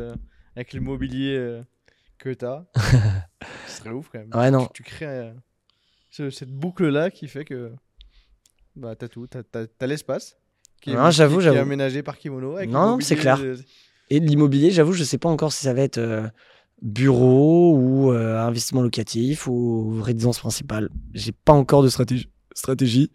avec 0.55 0.75
le 0.75 0.81
mobilier 0.83 1.63
que 2.19 2.33
t'as. 2.35 2.65
Ce 3.67 3.79
serait 3.79 3.91
ouf 3.91 4.11
quand 4.13 4.19
même. 4.19 4.31
Ouais, 4.35 4.51
non. 4.51 4.69
Tu, 4.75 4.83
crées 4.83 5.33
ce- 6.11 6.29
cette 6.31 6.51
boucle-là 6.53 7.11
qui 7.11 7.27
fait 7.27 7.45
que 7.47 7.73
bah, 8.77 8.95
t'as 8.97 9.09
tout. 9.09 9.27
T'as, 9.27 9.43
t'as- 9.43 9.67
t'as 9.67 9.87
l'espace 9.87 10.37
qui 10.83 10.91
est, 10.91 11.11
j'avoue, 11.11 11.41
qui- 11.41 11.47
est 11.47 11.57
aménagé 11.57 12.03
par 12.03 12.19
kimono. 12.19 12.57
Avec 12.57 12.69
Non, 12.71 12.99
c'est 13.01 13.17
clair. 13.17 13.39
de- 13.39 13.57
Et 14.11 14.21
de 14.21 14.27
l'immobilier, 14.27 14.71
j'avoue, 14.71 14.93
je 14.93 15.05
sais 15.05 15.17
pas 15.19 15.31
encore 15.31 15.53
si 15.55 15.65
ça 15.65 15.73
va 15.73 15.81
être 15.81 15.97
euh, 15.99 16.29
bureau 16.83 17.75
ou 17.77 18.13
euh, 18.13 18.39
investissement 18.41 18.83
locatif 18.83 19.47
ou 19.47 20.01
résidence 20.03 20.39
principale. 20.39 20.91
J'ai 21.15 21.33
pas 21.33 21.53
encore 21.53 21.83
de 21.83 21.89
stratégie, 21.89 22.29
stratégie 22.55 23.11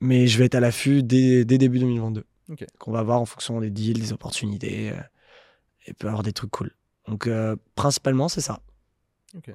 mais 0.00 0.26
je 0.26 0.38
vais 0.38 0.46
être 0.46 0.54
à 0.54 0.60
l'affût 0.60 1.02
dès, 1.02 1.44
dès 1.44 1.58
début 1.58 1.78
2022. 1.78 2.24
Ok. 2.48 2.64
Qu'on 2.78 2.90
va 2.90 3.02
voir 3.02 3.20
en 3.20 3.26
fonction 3.26 3.60
des 3.60 3.70
deals, 3.70 4.00
des 4.00 4.12
opportunités. 4.12 4.90
euh, 4.90 5.00
et 5.86 5.94
peut 5.94 6.08
avoir 6.08 6.22
des 6.22 6.32
trucs 6.32 6.50
cool. 6.50 6.72
Donc, 7.06 7.26
euh, 7.26 7.56
principalement, 7.74 8.28
c'est 8.28 8.40
ça. 8.40 8.60
Est-ce 9.34 9.52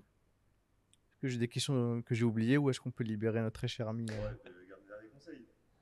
que 1.21 1.27
j'ai 1.27 1.37
des 1.37 1.47
questions 1.47 1.97
euh, 1.97 2.01
que 2.01 2.15
j'ai 2.15 2.23
oubliées 2.23 2.57
ou 2.57 2.69
est-ce 2.69 2.79
qu'on 2.79 2.91
peut 2.91 3.03
libérer 3.03 3.41
notre 3.41 3.55
très 3.59 3.67
cher 3.67 3.87
ami 3.87 4.05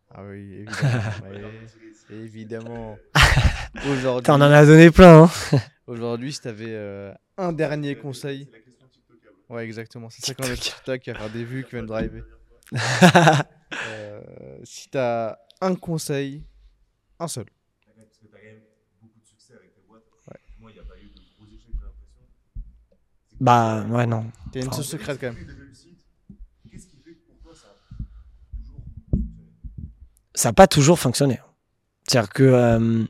Ah 0.09 0.23
oui, 0.25 0.65
évidemment. 0.65 1.01
ouais, 2.09 2.15
évidemment. 2.17 2.97
Aujourd'hui, 3.89 4.23
T'en 4.25 4.35
en 4.35 4.41
as 4.41 4.65
donné 4.65 4.91
plein, 4.91 5.23
hein 5.23 5.57
aujourd'hui, 5.87 6.31
si 6.31 6.41
tu 6.41 6.47
avais 6.47 7.13
un 7.37 7.53
dernier 7.53 7.95
conseil. 7.95 8.47
Ouais, 9.49 9.65
exactement. 9.65 10.09
C'est 10.09 10.25
ça 10.25 10.33
qu'on 10.35 10.43
a 10.43 10.55
sur 10.55 10.75
TikTok 10.75 11.01
qui 11.01 11.11
va 11.11 11.19
faire 11.19 11.29
des 11.31 11.43
vues, 11.43 11.63
qui 11.63 11.75
va 11.75 11.81
me 11.81 11.87
driver. 11.87 12.23
Euh, 13.87 14.21
si 14.63 14.87
tu 14.89 14.97
as 14.99 15.37
un 15.61 15.73
conseil, 15.73 16.43
un 17.19 17.27
seul. 17.27 17.45
Parce 17.95 18.17
que 18.19 18.27
t'as 18.27 18.37
quand 18.37 18.43
même 18.45 18.61
beaucoup 19.01 19.19
de 19.19 19.25
succès 19.25 19.55
avec 19.55 19.73
tes 19.73 19.81
boîtes. 19.87 20.03
Ouais. 20.27 20.37
Moi, 20.59 20.69
il 20.71 20.73
n'y 20.75 20.79
a 20.79 20.83
pas 20.83 20.97
eu 20.99 21.07
de 21.09 21.19
gros 21.35 21.47
échecs, 21.47 21.71
j'ai 21.73 21.83
l'impression. 21.83 22.21
C'est 23.31 23.37
que 23.39 23.43
Bah, 23.43 23.83
ouais, 23.89 24.05
non. 24.05 24.25
T'as 24.51 24.61
une 24.61 24.71
sauce 24.71 24.89
secrète 24.89 25.19
quand 25.19 25.33
même. 25.33 25.43
Des 25.43 25.53
réussites. 25.53 26.05
Qu'est-ce 26.69 26.85
qui 26.85 26.97
fait 26.97 27.13
que 27.15 27.25
pour 27.25 27.39
toi, 27.39 27.53
ça 27.55 27.67
a 27.69 28.55
toujours 28.55 28.79
fonctionné? 29.09 29.49
Ça 30.35 30.49
n'a 30.49 30.53
pas 30.53 30.67
toujours 30.67 30.99
fonctionné. 30.99 31.39
C'est-à-dire 32.07 32.29
que 32.31 32.43
euh, 32.43 33.05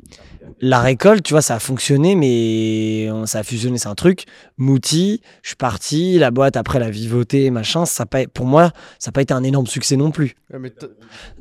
la 0.61 0.79
récolte, 0.81 1.23
tu 1.23 1.33
vois, 1.33 1.41
ça 1.41 1.55
a 1.55 1.59
fonctionné, 1.59 2.15
mais 2.15 3.09
ça 3.25 3.39
a 3.39 3.43
fusionné, 3.43 3.77
c'est 3.77 3.87
un 3.87 3.95
truc. 3.95 4.25
Mouti, 4.57 5.21
je 5.41 5.49
suis 5.49 5.55
parti, 5.55 6.17
la 6.19 6.31
boîte 6.31 6.55
après 6.57 6.79
la 6.79 6.89
vivoté, 6.89 7.49
machin, 7.49 7.85
ça 7.85 8.05
pas, 8.05 8.25
pour 8.27 8.45
moi, 8.45 8.71
ça 8.99 9.09
n'a 9.09 9.13
pas 9.13 9.21
été 9.21 9.33
un 9.33 9.43
énorme 9.43 9.67
succès 9.67 9.95
non 9.95 10.11
plus. 10.11 10.35
Ouais, 10.51 10.59
mais 10.59 10.69
t'as- 10.69 10.87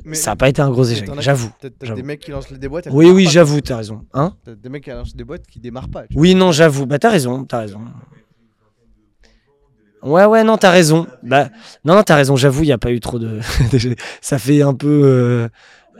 mais 0.03 0.15
ça 0.15 0.31
n'a 0.31 0.35
pas 0.35 0.49
été 0.49 0.61
un 0.61 0.69
gros 0.69 0.83
échec, 0.85 1.09
j'avoue. 1.19 1.51
T'as 1.61 1.93
des 1.95 2.03
mecs 2.03 2.19
qui 2.19 2.31
lancent 2.31 2.51
des 2.51 2.67
boîtes. 2.67 2.87
Oui, 2.91 3.09
oui, 3.09 3.27
j'avoue, 3.29 3.61
t'as 3.61 3.77
raison. 3.77 4.01
Hein? 4.13 4.35
T'as 4.45 4.55
des 4.55 4.69
mecs 4.69 4.83
qui 4.83 4.89
lancent 4.89 5.15
des 5.15 5.23
boîtes 5.23 5.47
qui 5.47 5.59
démarrent 5.59 5.89
pas. 5.89 6.03
oui, 6.15 6.35
non, 6.35 6.51
j'avoue. 6.51 6.85
Bah, 6.85 6.99
t'as 6.99 7.09
raison, 7.09 7.43
t'as 7.45 7.59
raison. 7.59 7.81
Ouais, 10.01 10.25
ouais, 10.25 10.43
non, 10.43 10.57
t'as 10.57 10.71
raison. 10.71 11.07
Bah, 11.23 11.47
non, 11.85 11.95
non, 11.95 12.03
t'as 12.03 12.15
raison, 12.17 12.35
j'avoue, 12.35 12.63
il 12.63 12.67
n'y 12.67 12.73
a 12.73 12.77
pas 12.77 12.91
eu 12.91 12.99
trop 12.99 13.19
de. 13.19 13.39
ça 14.21 14.37
fait 14.37 14.61
un 14.61 14.73
peu. 14.73 15.01
euh, 15.05 15.47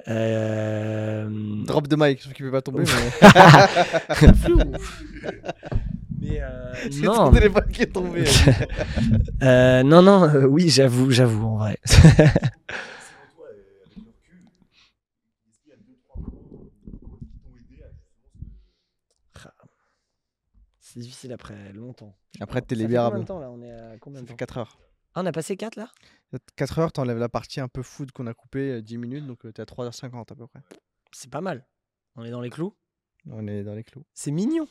Drop 0.08 1.88
de 1.88 1.96
mic, 1.96 2.22
sauf 2.22 2.34
qu'il 2.34 2.46
peut 2.46 2.52
pas 2.52 2.62
tomber. 2.62 2.84
mais- 2.84 4.34
Flou. 4.36 4.60
Mais 6.20 6.42
euh, 6.42 6.74
C'est 6.92 7.02
non. 7.02 7.16
ton 7.16 7.32
téléphone 7.32 7.70
qui 7.72 7.82
est 7.84 7.88
tombé. 7.94 8.24
Euh, 9.44 9.84
non, 9.84 10.02
non, 10.02 10.24
euh, 10.24 10.46
oui, 10.46 10.70
j'avoue, 10.70 11.12
j'avoue, 11.12 11.46
en 11.46 11.58
vrai. 11.58 11.78
Selon 11.84 12.12
toi, 12.16 12.22
euh, 13.50 13.84
avec 13.84 13.98
le 13.98 14.04
recul, 14.04 14.40
est-ce 15.50 15.60
qu'il 15.62 15.72
y 15.72 15.74
a 15.74 15.78
deux, 15.86 15.98
trois 16.02 16.22
moments 16.22 16.70
qui 16.80 16.92
t'ont 17.42 17.52
aidé 17.60 17.84
à 17.84 17.90
justement 17.92 18.54
se- 19.36 19.50
C'est 20.80 21.00
difficile 21.02 21.34
après 21.34 21.74
longtemps. 21.74 22.16
Après, 22.40 22.62
t'es 22.62 22.76
Ça 22.76 22.80
fait 22.80 22.84
combien 22.86 22.88
libérable. 22.88 23.20
de 23.20 23.24
temps 23.26 23.40
là 23.40 23.50
On 23.52 23.62
est 23.62 23.72
à 23.72 23.98
combien 24.00 24.20
Ça 24.20 24.24
de 24.24 24.28
fait 24.28 24.34
temps 24.34 24.38
4 24.38 24.58
heures. 24.60 24.78
Ah, 25.16 25.22
on 25.24 25.26
a 25.26 25.32
passé 25.34 25.58
4 25.58 25.76
là? 25.76 25.90
4 26.56 26.80
heures, 26.80 26.92
t'enlèves 26.92 27.18
la 27.20 27.30
partie 27.30 27.60
un 27.60 27.68
peu 27.68 27.82
food 27.84 28.12
qu'on 28.12 28.28
a 28.28 28.34
coupée 28.34 28.72
euh, 28.78 28.82
10 28.82 28.98
minutes, 28.98 29.28
donc 29.28 29.46
euh, 29.46 29.52
t'es 29.52 29.62
à 29.62 29.66
3h50 29.66 30.22
à 30.32 30.36
peu 30.36 30.48
près. 30.48 30.60
C'est 31.12 31.30
pas 31.30 31.42
mal. 31.42 31.66
On 32.16 32.24
est 32.24 32.32
dans 32.32 32.42
les 32.42 32.50
clous. 32.50 32.76
On 33.30 33.48
est 33.48 33.64
dans 33.64 33.74
les 33.76 33.84
clous. 33.84 34.04
C'est 34.14 34.32
mignon. 34.32 34.68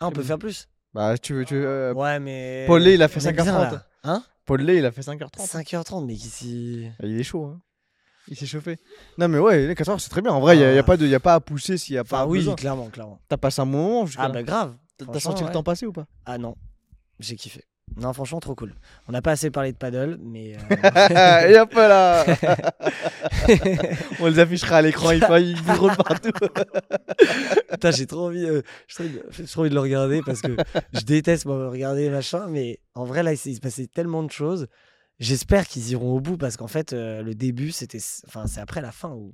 Ah, 0.00 0.06
on 0.06 0.10
peut 0.10 0.16
mignon. 0.20 0.26
faire 0.28 0.38
plus 0.38 0.68
Bah, 0.94 1.16
tu 1.18 1.34
veux. 1.34 1.44
Tu 1.44 1.54
veux, 1.54 1.66
euh, 1.66 1.94
Ouais, 1.94 2.18
mais. 2.20 2.64
Paul 2.66 2.82
Lay, 2.82 2.94
il 2.94 3.02
a 3.02 3.08
fait 3.08 3.24
on 3.24 3.28
est 3.28 3.32
bien, 3.32 3.44
5h30. 3.44 3.72
là. 3.72 3.86
Hein? 4.04 4.24
Paul 4.44 4.60
Lay, 4.62 4.78
il 4.78 4.86
a 4.86 4.92
fait 4.92 5.02
5h30. 5.02 5.46
5h30, 5.46 6.06
mais 6.06 6.14
ici. 6.14 6.88
Ah, 7.00 7.06
Il 7.06 7.18
est 7.18 7.22
chaud, 7.24 7.44
hein. 7.46 7.60
Il 8.30 8.36
s'est 8.36 8.46
chauffé. 8.46 8.76
Non, 9.16 9.26
mais 9.28 9.38
ouais, 9.38 9.66
les 9.66 9.74
4 9.74 9.88
heures, 9.88 10.00
c'est 10.00 10.10
très 10.10 10.20
bien. 10.20 10.32
En 10.32 10.40
vrai, 10.40 10.56
il 10.56 10.58
n'y 10.58 10.64
a, 10.66 10.74
y 10.74 10.76
a 10.76 10.80
Ah. 10.80 10.84
pas 10.84 10.96
de- 10.98 11.06
y 11.06 11.14
a 11.14 11.20
pas 11.20 11.34
à 11.34 11.40
pousser 11.40 11.78
s'il 11.78 11.94
n'y 11.94 11.98
a 11.98 12.04
pas 12.04 12.22
Enfin, 12.24 12.30
oui, 12.30 12.38
besoin. 12.40 12.56
clairement, 12.56 12.90
clairement. 12.90 13.18
T'as 13.28 13.38
passé 13.38 13.62
un 13.62 13.64
moment 13.64 14.04
jusqu'à 14.04 14.24
Ah, 14.24 14.28
là. 14.28 14.34
bah 14.34 14.42
grave. 14.42 14.76
T'as- 14.98 15.20
senti 15.20 15.44
le 15.44 15.50
temps 15.50 15.62
passer 15.62 15.86
ou 15.86 15.92
pas? 15.92 16.06
Ah 16.26 16.36
non, 16.38 16.54
j'ai 17.20 17.36
kiffé. 17.36 17.64
Non, 17.96 18.12
franchement, 18.12 18.38
trop 18.40 18.54
cool. 18.54 18.74
On 19.08 19.12
n'a 19.12 19.22
pas 19.22 19.32
assez 19.32 19.50
parlé 19.50 19.72
de 19.72 19.76
paddle, 19.76 20.18
mais. 20.22 20.54
euh, 20.70 21.48
Et 21.48 21.58
hop 21.58 21.72
là 21.74 22.24
On 24.20 24.26
les 24.26 24.38
affichera 24.38 24.76
à 24.76 24.82
l'écran, 24.82 25.10
il, 25.12 25.20
faut- 25.22 25.36
il 25.36 25.56
roule 25.72 25.96
partout. 25.96 26.30
Putain, 27.70 27.90
j'ai 27.90 28.06
trop 28.06 28.26
envie, 28.26 28.44
euh, 28.44 28.62
j'ai 28.88 29.44
trop 29.46 29.62
envie 29.62 29.70
de- 29.70 29.74
le 29.74 29.80
regarder 29.80 30.22
parce 30.24 30.40
que 30.40 30.56
je 30.92 31.00
déteste 31.00 31.46
moi, 31.46 31.68
regarder 31.70 32.08
machin, 32.10 32.46
mais 32.48 32.80
en 32.94 33.04
vrai 33.04 33.22
là 33.22 33.32
il 33.32 33.36
s'est 33.38 33.54
passé 33.60 33.86
tellement 33.86 34.22
de 34.22 34.30
choses. 34.30 34.66
J'espère 35.20 35.66
qu'ils 35.66 35.90
iront 35.90 36.12
au 36.14 36.20
bout 36.20 36.36
parce 36.36 36.56
qu'en 36.56 36.68
fait 36.68 36.92
euh, 36.92 37.22
le 37.22 37.34
début 37.34 37.70
c'était, 37.72 37.98
enfin 38.26 38.46
c'est 38.46 38.60
après 38.60 38.80
la 38.80 38.92
fin 38.92 39.10
où 39.10 39.32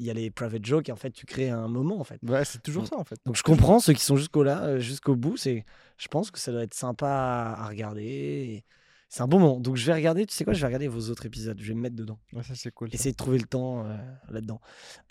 il 0.00 0.06
y 0.06 0.10
a 0.10 0.14
les 0.14 0.30
private 0.30 0.64
jokes 0.64 0.88
et 0.88 0.92
en 0.92 0.96
fait 0.96 1.10
tu 1.10 1.26
crées 1.26 1.50
un 1.50 1.68
moment 1.68 2.00
en 2.00 2.04
fait. 2.04 2.18
Ouais, 2.22 2.44
c'est 2.46 2.62
toujours 2.62 2.86
ça 2.86 2.96
en 2.96 3.04
fait. 3.04 3.20
Donc 3.26 3.36
je 3.36 3.42
comprends 3.42 3.80
ceux 3.80 3.92
qui 3.92 4.02
sont 4.02 4.16
jusqu'au 4.16 4.42
là, 4.42 4.62
euh, 4.64 4.78
jusqu'au 4.80 5.14
bout, 5.14 5.36
c'est, 5.36 5.66
je 5.98 6.08
pense 6.08 6.30
que 6.30 6.38
ça 6.38 6.52
doit 6.52 6.62
être 6.62 6.74
sympa 6.74 7.54
à, 7.58 7.68
regarder. 7.68 8.64
C'est 9.10 9.20
un 9.20 9.28
bon 9.28 9.38
moment. 9.38 9.60
Donc 9.60 9.76
je 9.76 9.84
vais 9.84 9.92
regarder, 9.92 10.24
tu 10.24 10.34
sais 10.34 10.44
quoi, 10.44 10.54
je 10.54 10.60
vais 10.60 10.66
regarder 10.66 10.88
vos 10.88 11.10
autres 11.10 11.26
épisodes, 11.26 11.58
je 11.60 11.68
vais 11.68 11.74
me 11.74 11.82
mettre 11.82 11.96
dedans. 11.96 12.18
Ouais, 12.32 12.42
ça 12.42 12.54
c'est 12.54 12.70
cool. 12.70 12.88
ça. 12.88 12.94
Essayer 12.94 13.12
de 13.12 13.16
trouver 13.16 13.38
le 13.38 13.46
temps 13.46 13.84
euh, 13.84 13.96
là-dedans. 14.30 14.60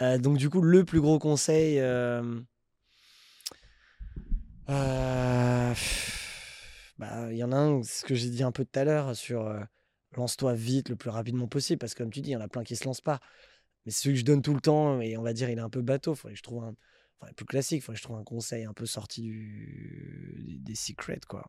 Euh, 0.01 0.17
donc, 0.17 0.37
du 0.37 0.49
coup, 0.49 0.61
le 0.61 0.83
plus 0.83 1.01
gros 1.01 1.19
conseil. 1.19 1.79
euh, 1.79 2.41
bah, 6.97 7.31
Il 7.31 7.37
y 7.37 7.43
en 7.43 7.51
a 7.51 7.57
un, 7.57 7.83
c'est 7.83 8.01
ce 8.01 8.05
que 8.05 8.15
j'ai 8.15 8.29
dit 8.29 8.41
un 8.41 8.51
peu 8.51 8.65
tout 8.65 8.79
à 8.79 8.85
l'heure 8.85 9.15
sur 9.15 9.53
lance-toi 10.17 10.55
vite 10.55 10.89
le 10.89 10.95
plus 10.95 11.11
rapidement 11.11 11.47
possible. 11.47 11.77
Parce 11.77 11.93
que, 11.93 12.01
comme 12.01 12.11
tu 12.11 12.21
dis, 12.21 12.31
il 12.31 12.33
y 12.33 12.37
en 12.37 12.41
a 12.41 12.47
plein 12.47 12.63
qui 12.63 12.75
se 12.75 12.85
lancent 12.85 13.01
pas. 13.01 13.19
Mais 13.85 13.91
celui 13.91 14.15
que 14.15 14.19
je 14.19 14.25
donne 14.25 14.41
tout 14.41 14.53
le 14.53 14.61
temps, 14.61 14.99
et 15.01 15.17
on 15.17 15.21
va 15.21 15.33
dire, 15.33 15.49
il 15.49 15.57
est 15.57 15.61
un 15.61 15.69
peu 15.69 15.81
bateau. 15.81 16.15
Faudrait 16.15 16.33
que 16.33 16.37
je 16.37 16.43
trouve 16.43 16.63
un. 16.63 16.75
Enfin, 17.21 17.31
plus 17.33 17.45
classique, 17.45 17.81
faudrait 17.83 17.95
que 17.95 17.99
je 17.99 18.03
trouve 18.03 18.17
un 18.17 18.23
conseil 18.23 18.63
un 18.65 18.73
peu 18.73 18.85
sorti 18.85 19.21
du, 19.23 20.57
des, 20.63 20.75
secrets, 20.75 21.19
quoi. 21.27 21.45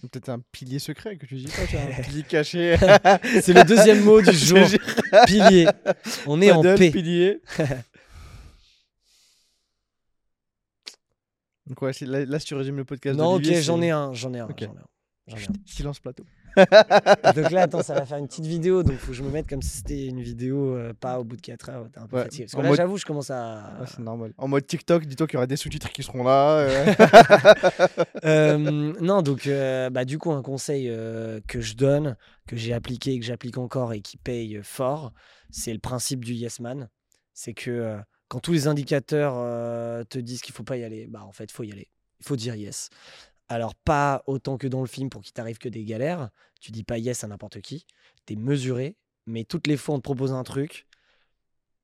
Peut-être 0.00 0.28
un 0.30 0.40
pilier 0.50 0.78
secret 0.78 1.16
que 1.18 1.26
tu 1.26 1.34
dis 1.36 1.46
pas, 1.46 1.62
un 1.78 2.02
pilier 2.02 2.22
caché. 2.22 2.76
C'est 3.42 3.52
le 3.52 3.64
deuxième 3.64 4.02
mot 4.02 4.20
du 4.22 4.32
jour. 4.32 4.66
Pilier. 5.26 5.68
On 6.26 6.40
est 6.40 6.50
en 6.50 6.62
Paddle, 6.62 6.78
paix. 6.78 6.90
pilier. 6.90 7.42
Donc 11.66 11.80
ouais, 11.82 11.92
c'est- 11.92 12.06
là, 12.06 12.24
là, 12.24 12.38
si 12.38 12.46
tu 12.46 12.54
résumes 12.54 12.76
le 12.76 12.84
podcast 12.84 13.18
Non, 13.18 13.34
ok, 13.34 13.42
j'en 13.44 13.78
c'est- 13.80 13.86
ai 13.86 13.90
un, 13.90 14.12
j'en 14.12 14.34
ai 14.34 14.38
un, 14.40 14.46
Ok. 14.48 14.64
j'en 15.26 15.36
ai 15.38 15.42
un, 15.44 15.52
Silence 15.66 15.98
plateau. 16.00 16.24
Donc 16.56 17.50
là, 17.50 17.62
attends, 17.62 17.82
ça 17.82 17.94
va 17.94 18.06
faire 18.06 18.18
une 18.18 18.26
petite 18.28 18.46
vidéo, 18.46 18.82
donc 18.82 18.96
faut 18.96 19.08
que 19.08 19.12
je 19.12 19.22
me 19.22 19.30
mette 19.30 19.48
comme 19.48 19.62
si 19.62 19.78
c'était 19.78 20.06
une 20.06 20.20
vidéo, 20.20 20.74
euh, 20.76 20.92
pas 20.94 21.18
au 21.18 21.24
bout 21.24 21.36
de 21.36 21.40
4 21.42 21.70
heures, 21.70 21.86
t'es 21.92 21.98
un 21.98 22.06
peu 22.06 22.16
Ouais, 22.16 22.22
fatigué. 22.24 22.44
Parce 22.44 22.54
en 22.54 22.58
que 22.58 22.62
là, 22.62 22.68
mode- 22.70 22.76
j'avoue, 22.76 22.96
je 22.96 23.04
commence 23.04 23.30
à... 23.30 23.76
Ouais, 23.80 23.86
c'est 23.86 23.98
normal. 24.00 24.32
En 24.38 24.48
mode 24.48 24.66
TikTok, 24.66 25.04
dis-toi 25.06 25.26
qu'il 25.26 25.34
y 25.34 25.38
aura 25.38 25.46
des 25.46 25.56
sous-titres 25.56 25.90
qui 25.90 26.02
seront 26.02 26.24
là. 26.24 26.58
euh. 26.58 26.94
Euh, 28.24 28.56
non, 29.00 29.20
donc 29.22 29.48
bah, 29.92 30.04
du 30.04 30.18
coup, 30.18 30.32
un 30.32 30.42
conseil 30.42 30.86
que 31.46 31.60
je 31.60 31.74
donne, 31.74 32.16
que 32.46 32.56
j'ai 32.56 32.72
appliqué, 32.72 33.18
que 33.18 33.24
j'applique 33.24 33.58
encore 33.58 33.92
et 33.92 34.00
qui 34.00 34.16
paye 34.16 34.60
fort, 34.62 35.12
c'est 35.50 35.72
le 35.72 35.78
principe 35.78 36.24
du 36.24 36.32
yes 36.32 36.60
man. 36.60 36.88
C'est 37.34 37.52
que 37.54 37.98
quand 38.28 38.40
tous 38.40 38.52
les 38.52 38.66
indicateurs 38.66 39.34
te 40.08 40.18
disent 40.18 40.40
qu'il 40.40 40.54
faut 40.54 40.62
pas 40.62 40.76
y 40.78 40.84
aller, 40.84 41.06
bah 41.06 41.22
en 41.26 41.32
fait, 41.32 41.50
faut 41.52 41.64
y 41.64 41.72
aller. 41.72 41.88
Il 42.20 42.26
faut 42.26 42.36
dire 42.36 42.54
yes. 42.54 42.88
Alors, 43.48 43.74
pas 43.74 44.22
autant 44.26 44.56
que 44.56 44.66
dans 44.66 44.80
le 44.80 44.86
film 44.86 45.10
pour 45.10 45.22
qu'il 45.22 45.32
t'arrive 45.32 45.58
que 45.58 45.68
des 45.68 45.84
galères. 45.84 46.30
Tu 46.60 46.72
dis 46.72 46.84
pas 46.84 46.98
yes 46.98 47.24
à 47.24 47.28
n'importe 47.28 47.60
qui. 47.60 47.86
Tu 48.26 48.32
es 48.32 48.36
mesuré, 48.36 48.96
mais 49.26 49.44
toutes 49.44 49.66
les 49.66 49.76
fois, 49.76 49.94
on 49.96 49.98
te 49.98 50.02
propose 50.02 50.32
un 50.32 50.44
truc. 50.44 50.86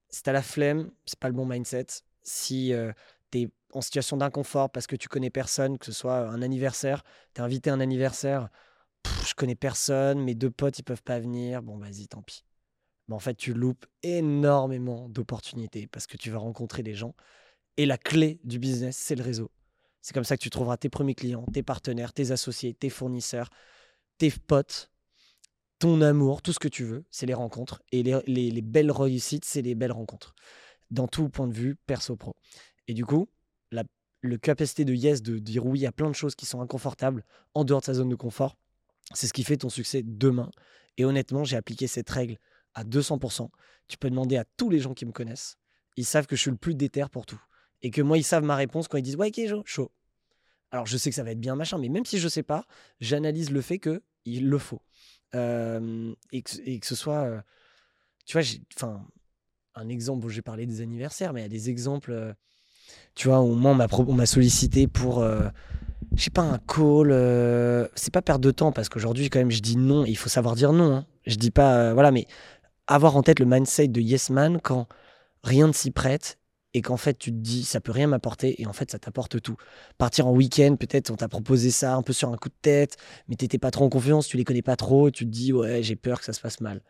Si 0.09 0.23
t'as 0.23 0.33
la 0.33 0.43
flemme, 0.43 0.91
c'est 1.05 1.19
pas 1.19 1.29
le 1.29 1.35
bon 1.35 1.47
mindset. 1.47 1.87
Si 2.23 2.73
tu 3.31 3.39
es 3.39 3.51
en 3.73 3.81
situation 3.81 4.17
d'inconfort 4.17 4.71
parce 4.71 4.87
que 4.87 4.97
tu 4.97 5.09
connais 5.09 5.31
personne, 5.31 5.79
que 5.79 5.87
ce 5.87 5.93
soit 5.93 6.29
un 6.29 6.43
anniversaire, 6.43 7.05
t'es 7.35 7.43
invité 7.43 7.71
à 7.71 7.75
un 7.75 7.81
anniversaire, 7.81 8.49
je 9.27 9.35
connais 9.35 9.55
personne, 9.55 10.21
mes 10.21 10.35
deux 10.35 10.51
potes 10.51 10.79
ils 10.79 10.83
peuvent 10.83 11.03
pas 11.03 11.21
venir, 11.21 11.63
bon 11.63 11.79
vas-y, 11.79 12.09
tant 12.09 12.23
pis. 12.23 12.45
Mais 13.09 13.15
en 13.15 13.19
fait, 13.19 13.35
tu 13.35 13.55
loupes 13.55 13.87
énormément 14.03 15.09
d'opportunités 15.09 15.87
parce 15.87 16.07
que 16.07 16.17
tu 16.17 16.31
vas 16.31 16.39
rencontrer 16.39 16.83
des 16.83 16.95
gens. 16.95 17.15
Et 17.77 17.87
la 17.87 17.99
clé 17.99 18.41
du 18.45 18.59
business, 18.59 18.97
c'est 18.97 19.15
le 19.15 19.23
réseau. 19.23 19.51
C'est 20.03 20.15
comme 20.15 20.25
ça 20.25 20.37
que 20.37 20.43
tu 20.43 20.51
trouveras 20.51 20.77
tes 20.77 20.89
premiers 20.89 21.15
clients, 21.15 21.45
tes 21.53 21.63
partenaires, 21.63 22.13
tes 22.13 22.31
associés, 22.31 22.75
tes 22.75 22.91
fournisseurs, 22.91 23.51
tes 24.19 24.31
potes, 24.31 24.91
ton 25.79 26.01
amour, 26.03 26.43
tout 26.43 26.53
ce 26.53 26.59
que 26.59 26.69
tu 26.69 26.85
veux, 26.85 27.05
c'est 27.11 27.27
les 27.27 27.35
rencontres. 27.35 27.83
Et 27.93 28.03
les, 28.03 28.19
les- 28.27 28.51
les 28.51 28.63
belles 28.63 28.91
réussites, 28.91 29.45
c'est 29.45 29.63
les 29.63 29.75
belles 29.75 29.93
rencontres. 29.93 30.35
Dans 30.91 31.09
tout 31.09 31.29
point 31.29 31.49
de 31.49 31.55
vue 31.55 31.77
perso-pro. 31.87 32.35
Et 32.89 32.95
du 32.95 33.05
coup, 33.05 33.29
la, 33.71 33.85
capacité 34.39 34.85
de 34.85 34.93
yes, 34.93 35.23
de 35.23 35.39
dire 35.39 35.65
oui 35.65 35.87
à 35.87 35.93
plein 35.93 36.09
de 36.11 36.15
choses 36.15 36.35
qui 36.35 36.45
sont 36.47 36.61
inconfortables 36.61 37.25
en 37.55 37.65
dehors 37.65 37.81
de 37.81 37.87
sa 37.87 37.95
zone 37.95 38.09
de 38.11 38.17
confort, 38.17 38.57
c'est 39.15 39.27
ce 39.27 39.33
qui 39.33 39.45
fait 39.45 39.57
ton 39.57 39.71
succès 39.71 40.03
demain. 40.05 40.51
Et 40.99 41.05
honnêtement, 41.05 41.45
j'ai 41.45 41.57
appliqué 41.57 41.87
cette 41.87 42.11
règle 42.11 42.39
à 42.75 42.85
200%. 42.85 43.51
Tu 43.89 43.97
peux 43.97 44.11
demander 44.11 44.37
à 44.37 44.45
tous 44.57 44.69
les 44.71 44.79
gens 44.81 44.95
qui 44.95 45.07
me 45.07 45.13
connaissent. 45.13 45.57
Ils 45.97 46.05
savent 46.05 46.27
que 46.27 46.37
je 46.37 46.43
suis 46.43 46.51
le 46.51 46.57
plus 46.57 46.75
déter 46.75 47.05
pour 47.11 47.27
tout. 47.27 47.41
Et 47.83 47.91
que 47.91 48.03
moi, 48.03 48.19
ils 48.19 48.25
savent 48.25 48.45
ma 48.45 48.57
réponse 48.57 48.89
quand 48.89 48.99
ils 48.99 49.03
disent 49.03 49.17
Ouais, 49.17 49.29
ok, 49.29 49.49
chaud, 49.49 49.63
chaud. 49.65 49.93
Alors, 50.71 50.87
je 50.87 50.97
sais 50.97 51.11
que 51.11 51.17
ça 51.17 51.25
va 51.25 51.33
être 51.33 51.41
bien 51.41 51.57
machin, 51.57 51.79
mais 51.79 51.89
même 51.89 52.05
si 52.05 52.19
je 52.19 52.29
sais 52.29 52.43
pas, 52.43 52.65
j'analyse 53.01 53.51
le 53.51 53.61
fait 53.61 53.79
que 53.79 54.03
il 54.25 54.49
le 54.49 54.59
faut. 54.59 54.83
Et, 55.35 56.43
que, 56.43 56.87
ce 56.87 56.95
soit. 56.95 57.25
euh, 57.25 57.41
tu 58.27 58.39
vois, 58.39 58.47
enfin, 58.77 59.07
un 59.75 59.89
exemple, 59.89 60.29
j'ai 60.29 60.43
parlé 60.43 60.67
des 60.67 60.81
anniversaires, 60.81 61.33
mais 61.33 61.41
il 61.41 61.45
y 61.45 61.47
a 61.47 61.49
des 61.51 61.71
exemples. 61.71 62.13
euh, 62.13 62.33
tu 63.15 63.29
vois, 63.29 63.41
au 63.41 63.53
on 63.53 64.15
m'a 64.15 64.27
sollicité 64.27 64.87
pour. 64.87 65.21
euh, 65.21 65.49
je 66.17 66.23
sais 66.25 66.31
pas, 66.31 66.43
un 66.43 66.59
call. 66.59 67.11
euh, 67.13 67.87
c'est 67.95 68.13
pas 68.13 68.23
perdre 68.23 68.45
de 68.45 68.51
temps 68.51 68.73
parce 68.73 68.89
qu'aujourd'hui, 68.89 69.31
quand 69.31 69.39
même, 69.39 69.51
je 69.51 69.61
dis 69.61 69.77
non. 69.77 70.05
Il 70.05 70.17
faut 70.17 70.29
savoir 70.29 70.55
dire 70.57 70.73
non. 70.73 70.97
hein. 70.97 71.07
Je 71.27 71.37
dis 71.37 71.51
pas. 71.51 71.95
voilà, 71.95 72.11
mais 72.11 72.27
avoir 72.87 73.17
en 73.17 73.23
tête 73.23 73.39
le 73.39 73.47
mindset 73.47 73.89
de 73.89 74.01
yes 74.01 74.31
man 74.31 74.61
quand 74.61 74.87
rien 75.45 75.69
ne 75.69 75.73
s'y 75.73 75.91
prête 75.91 76.39
et 76.75 76.83
qu'en 76.83 76.97
fait 76.97 77.19
tu 77.19 77.31
te 77.31 77.37
dis 77.37 77.65
ça 77.65 77.81
peut 77.81 77.93
rien 77.93 78.07
m'apporter 78.07 78.61
et 78.61 78.67
en 78.67 78.73
fait 78.73 78.91
ça 78.91 78.99
t'apporte 78.99 79.41
tout. 79.43 79.57
Partir 79.99 80.27
en 80.27 80.33
week-end, 80.33 80.77
peut-être 80.79 81.11
on 81.11 81.17
t'a 81.17 81.29
proposé 81.29 81.71
ça 81.71 81.95
un 81.95 82.03
peu 82.03 82.13
sur 82.13 82.33
un 82.33 82.37
coup 82.37 82.49
de 82.49 82.55
tête, 82.63 82.97
mais 83.29 83.37
t'étais 83.37 83.59
pas 83.59 83.71
trop 83.71 83.85
en 83.85 83.89
confiance, 83.89 84.27
tu 84.29 84.37
les 84.37 84.45
connais 84.45 84.63
pas 84.63 84.77
trop, 84.77 85.09
et 85.09 85.13
tu 85.13 85.25
te 85.25 85.31
dis 85.31 85.53
ouais 85.53 85.83
j'ai 85.83 85.97
peur 85.97 86.19
que 86.21 86.25
ça 86.25 86.33
se 86.33 86.41
passe 86.41 86.61
mal. 86.61 86.83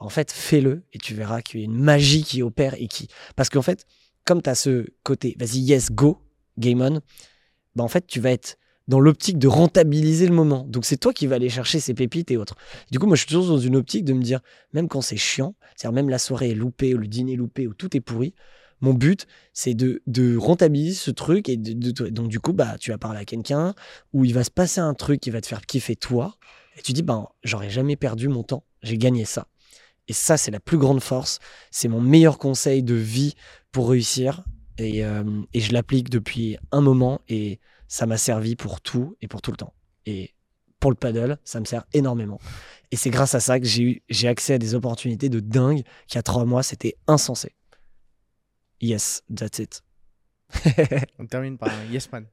En 0.00 0.08
fait, 0.08 0.32
fais-le 0.32 0.82
et 0.94 0.98
tu 0.98 1.14
verras 1.14 1.42
qu'il 1.42 1.60
y 1.60 1.62
a 1.62 1.66
une 1.66 1.78
magie 1.78 2.24
qui 2.24 2.42
opère 2.42 2.74
et 2.78 2.88
qui. 2.88 3.08
Parce 3.36 3.50
qu'en 3.50 3.60
fait, 3.60 3.84
comme 4.24 4.40
tu 4.42 4.48
as 4.48 4.54
ce 4.54 4.86
côté, 5.02 5.36
vas-y, 5.38 5.58
yes, 5.58 5.92
go, 5.92 6.22
game 6.56 6.80
on, 6.80 7.00
bah 7.76 7.84
en 7.84 7.88
fait, 7.88 8.06
tu 8.06 8.18
vas 8.18 8.30
être 8.30 8.56
dans 8.88 8.98
l'optique 8.98 9.38
de 9.38 9.46
rentabiliser 9.46 10.26
le 10.26 10.34
moment. 10.34 10.64
Donc 10.66 10.86
c'est 10.86 10.96
toi 10.96 11.12
qui 11.12 11.26
vas 11.26 11.36
aller 11.36 11.50
chercher 11.50 11.80
ces 11.80 11.94
pépites 11.94 12.30
et 12.30 12.38
autres. 12.38 12.56
Du 12.90 12.98
coup, 12.98 13.06
moi, 13.06 13.14
je 13.14 13.20
suis 13.20 13.28
toujours 13.28 13.46
dans 13.46 13.58
une 13.58 13.76
optique 13.76 14.04
de 14.04 14.14
me 14.14 14.22
dire, 14.22 14.40
même 14.72 14.88
quand 14.88 15.02
c'est 15.02 15.18
chiant, 15.18 15.54
c'est-à-dire 15.76 15.94
même 15.94 16.08
la 16.08 16.18
soirée 16.18 16.50
est 16.50 16.54
loupée 16.54 16.94
ou 16.94 16.98
le 16.98 17.06
dîner 17.06 17.34
est 17.34 17.36
loupé 17.36 17.66
ou 17.66 17.74
tout 17.74 17.94
est 17.96 18.00
pourri, 18.00 18.34
mon 18.80 18.94
but, 18.94 19.26
c'est 19.52 19.74
de, 19.74 20.02
de 20.06 20.36
rentabiliser 20.36 20.94
ce 20.94 21.10
truc 21.10 21.48
et 21.48 21.56
de, 21.56 22.08
donc 22.08 22.28
du 22.28 22.40
coup, 22.40 22.52
bah, 22.52 22.76
tu 22.78 22.90
vas 22.90 22.98
parler 22.98 23.20
à 23.20 23.24
quelqu'un 23.24 23.74
où 24.12 24.24
il 24.24 24.34
va 24.34 24.44
se 24.44 24.50
passer 24.50 24.80
un 24.80 24.94
truc 24.94 25.20
qui 25.20 25.30
va 25.30 25.40
te 25.40 25.46
faire 25.46 25.60
kiffer 25.62 25.96
toi 25.96 26.36
et 26.76 26.82
tu 26.82 26.92
dis, 26.92 27.02
ben, 27.02 27.28
j'aurais 27.42 27.70
jamais 27.70 27.96
perdu 27.96 28.28
mon 28.28 28.42
temps, 28.42 28.64
j'ai 28.82 28.96
gagné 28.96 29.24
ça. 29.24 29.46
Et 30.08 30.12
ça, 30.12 30.36
c'est 30.36 30.50
la 30.50 30.60
plus 30.60 30.78
grande 30.78 31.00
force, 31.00 31.38
c'est 31.70 31.88
mon 31.88 32.00
meilleur 32.00 32.38
conseil 32.38 32.82
de 32.82 32.94
vie 32.94 33.34
pour 33.70 33.90
réussir 33.90 34.42
et, 34.78 35.04
euh, 35.04 35.22
je 35.54 35.72
l'applique 35.72 36.10
depuis 36.10 36.56
un 36.72 36.80
moment 36.80 37.20
et 37.28 37.60
ça 37.86 38.06
m'a 38.06 38.16
servi 38.16 38.56
pour 38.56 38.80
tout 38.80 39.16
et 39.20 39.28
pour 39.28 39.42
tout 39.42 39.50
le 39.50 39.56
temps. 39.56 39.74
Et 40.06 40.34
pour 40.78 40.90
le 40.90 40.96
paddle, 40.96 41.38
ça 41.44 41.60
me 41.60 41.66
sert 41.66 41.84
énormément. 41.92 42.40
Et 42.90 42.96
c'est 42.96 43.10
grâce 43.10 43.34
à 43.34 43.40
ça 43.40 43.60
que 43.60 43.66
j'ai 43.66 44.28
accès 44.28 44.54
à 44.54 44.58
des 44.58 44.74
opportunités 44.74 45.28
de 45.28 45.38
dingue 45.38 45.82
qu'il 46.06 46.16
y 46.16 46.18
a 46.18 46.22
trois 46.22 46.46
mois, 46.46 46.62
c'était 46.62 46.96
insensé. 47.06 47.54
Yes, 48.80 49.22
that's 49.34 49.58
it. 49.58 49.82
On 51.18 51.26
termine 51.26 51.58
par 51.58 51.68
un 51.68 51.84
yes 51.92 52.10
man. 52.10 52.26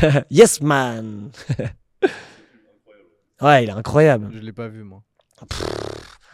yes, 0.30 0.60
man. 0.60 1.30
ouais, 3.42 3.64
il 3.64 3.68
est 3.68 3.72
incroyable. 3.72 4.30
Je 4.32 4.38
l'ai 4.38 4.52
pas 4.52 4.68
vu 4.68 4.84
moi. 4.84 5.02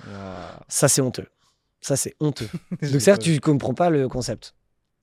Ah. 0.07 0.61
Ça, 0.69 0.89
c'est 0.89 1.01
honteux. 1.01 1.27
Ça, 1.81 1.97
c'est 1.97 2.15
honteux. 2.21 2.49
Donc, 2.83 2.91
que 2.93 3.19
tu 3.19 3.41
comprends 3.41 3.75
pas 3.75 3.91
le 3.91 4.09
concept. 4.09 4.55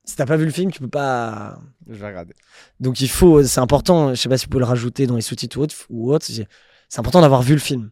Si 0.03 0.15
t'as 0.15 0.25
pas 0.25 0.37
vu 0.37 0.45
le 0.45 0.51
film, 0.51 0.71
tu 0.71 0.79
peux 0.79 0.87
pas. 0.87 1.59
Je 1.87 1.95
vais 1.95 2.07
regarder. 2.07 2.33
Donc, 2.79 3.01
il 3.01 3.09
faut. 3.09 3.43
C'est 3.43 3.59
important. 3.59 4.13
Je 4.13 4.21
sais 4.21 4.29
pas 4.29 4.37
si 4.37 4.45
vous 4.45 4.51
pouvez 4.51 4.61
le 4.61 4.67
rajouter 4.67 5.07
dans 5.07 5.15
les 5.15 5.21
sous-titres 5.21 5.57
ou 5.57 5.61
autre. 5.61 5.75
Ou 5.89 6.13
autre 6.13 6.25
c'est 6.25 6.47
c'est 6.87 6.99
important 6.99 7.21
d'avoir 7.21 7.41
vu 7.41 7.53
le 7.53 7.59
film 7.59 7.89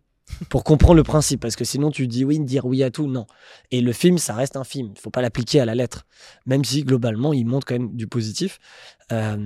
pour 0.50 0.64
comprendre 0.64 0.96
le 0.96 1.04
principe. 1.04 1.42
Parce 1.42 1.56
que 1.56 1.66
sinon, 1.66 1.92
tu 1.92 2.08
dis 2.08 2.26
oui, 2.26 2.40
dire 2.40 2.66
oui 2.66 2.84
à 2.84 2.92
tout. 2.92 3.08
Non. 3.08 3.26
Et 3.72 3.82
le 3.82 3.92
film, 3.94 4.18
ça 4.18 4.34
reste 4.34 4.58
un 4.58 4.64
film. 4.64 4.92
Il 4.96 5.00
faut 5.00 5.10
pas 5.10 5.22
l'appliquer 5.22 5.60
à 5.60 5.66
la 5.66 5.76
lettre. 5.76 6.06
Même 6.46 6.64
si, 6.64 6.84
globalement, 6.84 7.34
il 7.34 7.46
montre 7.46 7.66
quand 7.66 7.76
même 7.76 7.96
du 7.96 8.08
positif. 8.08 8.60
Euh, 9.12 9.38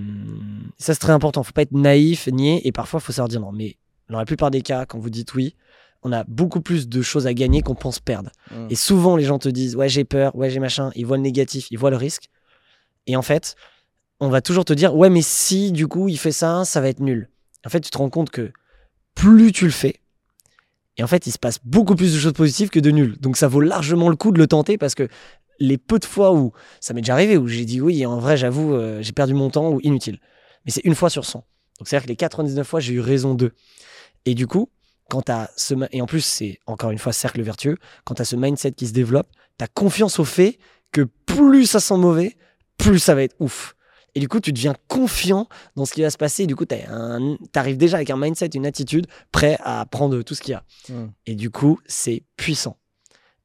ça, 0.77 0.93
c'est 0.93 0.99
très 0.99 1.13
important. 1.13 1.43
faut 1.43 1.53
pas 1.53 1.63
être 1.63 1.71
naïf, 1.71 2.27
niais. 2.27 2.61
Et 2.63 2.71
parfois, 2.71 2.99
il 3.01 3.05
faut 3.05 3.13
savoir 3.13 3.29
dire 3.29 3.41
non. 3.41 3.51
Mais 3.51 3.77
dans 4.09 4.19
la 4.19 4.25
plupart 4.25 4.51
des 4.51 4.61
cas, 4.61 4.85
quand 4.85 4.99
vous 4.99 5.09
dites 5.09 5.33
oui, 5.33 5.55
on 6.03 6.11
a 6.11 6.23
beaucoup 6.25 6.61
plus 6.61 6.87
de 6.87 7.01
choses 7.01 7.27
à 7.27 7.33
gagner 7.33 7.61
qu'on 7.61 7.75
pense 7.75 7.99
perdre. 7.99 8.31
Mm. 8.51 8.67
Et 8.69 8.75
souvent, 8.75 9.15
les 9.15 9.23
gens 9.23 9.39
te 9.39 9.49
disent 9.49 9.75
Ouais, 9.75 9.89
j'ai 9.89 10.03
peur, 10.03 10.35
ouais, 10.35 10.49
j'ai 10.49 10.59
machin. 10.59 10.91
Ils 10.95 11.05
voient 11.05 11.17
le 11.17 11.23
négatif, 11.23 11.67
ils 11.71 11.77
voient 11.77 11.91
le 11.91 11.97
risque. 11.97 12.29
Et 13.07 13.15
en 13.15 13.21
fait, 13.21 13.55
on 14.19 14.29
va 14.29 14.41
toujours 14.41 14.65
te 14.65 14.73
dire 14.73 14.95
Ouais, 14.95 15.09
mais 15.09 15.21
si 15.21 15.71
du 15.71 15.87
coup 15.87 16.07
il 16.07 16.17
fait 16.17 16.31
ça, 16.31 16.65
ça 16.65 16.81
va 16.81 16.89
être 16.89 16.99
nul. 16.99 17.29
En 17.65 17.69
fait, 17.69 17.81
tu 17.81 17.89
te 17.89 17.97
rends 17.97 18.09
compte 18.09 18.29
que 18.29 18.51
plus 19.15 19.51
tu 19.51 19.65
le 19.65 19.71
fais, 19.71 19.99
et 20.97 21.03
en 21.03 21.07
fait, 21.07 21.27
il 21.27 21.31
se 21.31 21.37
passe 21.37 21.59
beaucoup 21.63 21.95
plus 21.95 22.13
de 22.13 22.19
choses 22.19 22.33
positives 22.33 22.69
que 22.69 22.79
de 22.79 22.91
nul. 22.91 23.17
Donc, 23.19 23.37
ça 23.37 23.47
vaut 23.47 23.61
largement 23.61 24.09
le 24.09 24.15
coup 24.15 24.31
de 24.31 24.39
le 24.39 24.47
tenter 24.47 24.77
parce 24.77 24.95
que 24.95 25.07
les 25.59 25.77
peu 25.77 25.99
de 25.99 26.05
fois 26.05 26.33
où 26.33 26.53
ça 26.79 26.93
m'est 26.93 27.01
déjà 27.01 27.13
arrivé, 27.13 27.37
où 27.37 27.47
j'ai 27.47 27.65
dit 27.65 27.81
oui, 27.81 28.05
en 28.05 28.19
vrai, 28.19 28.37
j'avoue, 28.37 28.73
euh, 28.73 29.01
j'ai 29.01 29.11
perdu 29.11 29.33
mon 29.33 29.49
temps 29.49 29.69
ou 29.69 29.79
inutile. 29.81 30.19
Mais 30.65 30.71
c'est 30.71 30.83
une 30.83 30.95
fois 30.95 31.09
sur 31.09 31.25
100. 31.25 31.39
Donc, 31.79 31.87
c'est-à-dire 31.87 32.05
que 32.05 32.09
les 32.09 32.15
99 32.15 32.67
fois, 32.67 32.79
j'ai 32.79 32.93
eu 32.93 32.99
raison 32.99 33.35
d'eux. 33.35 33.53
Et 34.25 34.33
du 34.33 34.47
coup, 34.47 34.69
quand 35.09 35.23
tu 35.23 35.31
as 35.31 35.51
ce. 35.55 35.75
Et 35.91 36.01
en 36.01 36.05
plus, 36.05 36.21
c'est 36.21 36.59
encore 36.65 36.91
une 36.91 36.97
fois 36.97 37.13
cercle 37.13 37.41
vertueux. 37.41 37.77
Quand 38.03 38.15
tu 38.15 38.21
as 38.21 38.25
ce 38.25 38.35
mindset 38.35 38.71
qui 38.71 38.87
se 38.87 38.93
développe, 38.93 39.29
tu 39.57 39.63
as 39.63 39.67
confiance 39.67 40.19
au 40.19 40.25
fait 40.25 40.57
que 40.91 41.01
plus 41.25 41.67
ça 41.67 41.79
sent 41.79 41.97
mauvais, 41.97 42.35
plus 42.77 42.99
ça 42.99 43.15
va 43.15 43.23
être 43.23 43.35
ouf. 43.39 43.75
Et 44.17 44.19
du 44.19 44.27
coup, 44.27 44.39
tu 44.39 44.51
deviens 44.51 44.73
confiant 44.87 45.47
dans 45.75 45.85
ce 45.85 45.93
qui 45.93 46.01
va 46.01 46.09
se 46.09 46.17
passer. 46.17 46.41
Et 46.41 46.47
du 46.47 46.55
coup, 46.55 46.65
tu 46.65 46.75
arrives 47.53 47.77
déjà 47.77 47.97
avec 47.97 48.09
un 48.09 48.17
mindset, 48.17 48.47
une 48.55 48.65
attitude, 48.65 49.05
prêt 49.31 49.59
à 49.63 49.85
prendre 49.85 50.23
tout 50.23 50.33
ce 50.33 50.41
qu'il 50.41 50.53
y 50.53 50.55
a. 50.55 50.63
Mm. 50.89 51.09
Et 51.27 51.35
du 51.35 51.51
coup, 51.51 51.79
c'est 51.85 52.23
puissant. 52.35 52.79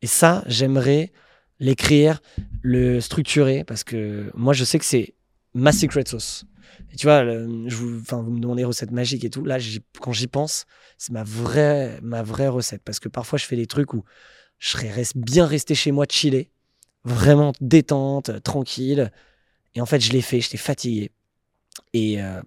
Et 0.00 0.06
ça, 0.06 0.42
j'aimerais 0.46 1.12
l'écrire, 1.60 2.22
le 2.62 3.02
structurer, 3.02 3.64
parce 3.64 3.84
que 3.84 4.30
moi, 4.34 4.54
je 4.54 4.64
sais 4.64 4.78
que 4.78 4.86
c'est 4.86 5.12
ma 5.52 5.72
secret 5.72 6.04
sauce. 6.06 6.46
Et 6.90 6.96
tu 6.96 7.06
vois, 7.06 7.22
le- 7.22 7.68
je 7.68 7.76
vous, 7.76 7.98
vous 7.98 8.30
me 8.30 8.40
demandez 8.40 8.64
recette 8.64 8.92
magique 8.92 9.24
et 9.24 9.30
tout. 9.30 9.44
Là, 9.44 9.58
quand 10.00 10.12
j'y 10.14 10.26
pense, 10.26 10.64
c'est 10.96 11.12
ma 11.12 11.22
vraie, 11.22 11.98
ma 12.00 12.22
vraie 12.22 12.48
recette. 12.48 12.80
Parce 12.82 12.98
que 12.98 13.10
parfois, 13.10 13.38
je 13.38 13.44
fais 13.44 13.56
des 13.56 13.66
trucs 13.66 13.92
où 13.92 14.04
je 14.58 14.70
serais 14.70 14.90
bien 15.16 15.44
resté 15.44 15.74
chez 15.74 15.92
moi, 15.92 16.06
chillé, 16.08 16.50
vraiment 17.04 17.52
détente, 17.60 18.42
tranquille. 18.42 19.12
Et 19.74 19.80
en 19.80 19.86
fait, 19.86 20.00
je 20.00 20.12
l'ai 20.12 20.22
fait, 20.22 20.40
j'étais 20.40 20.58
fatigué. 20.58 21.10
Et 21.92 22.22
euh, 22.22 22.40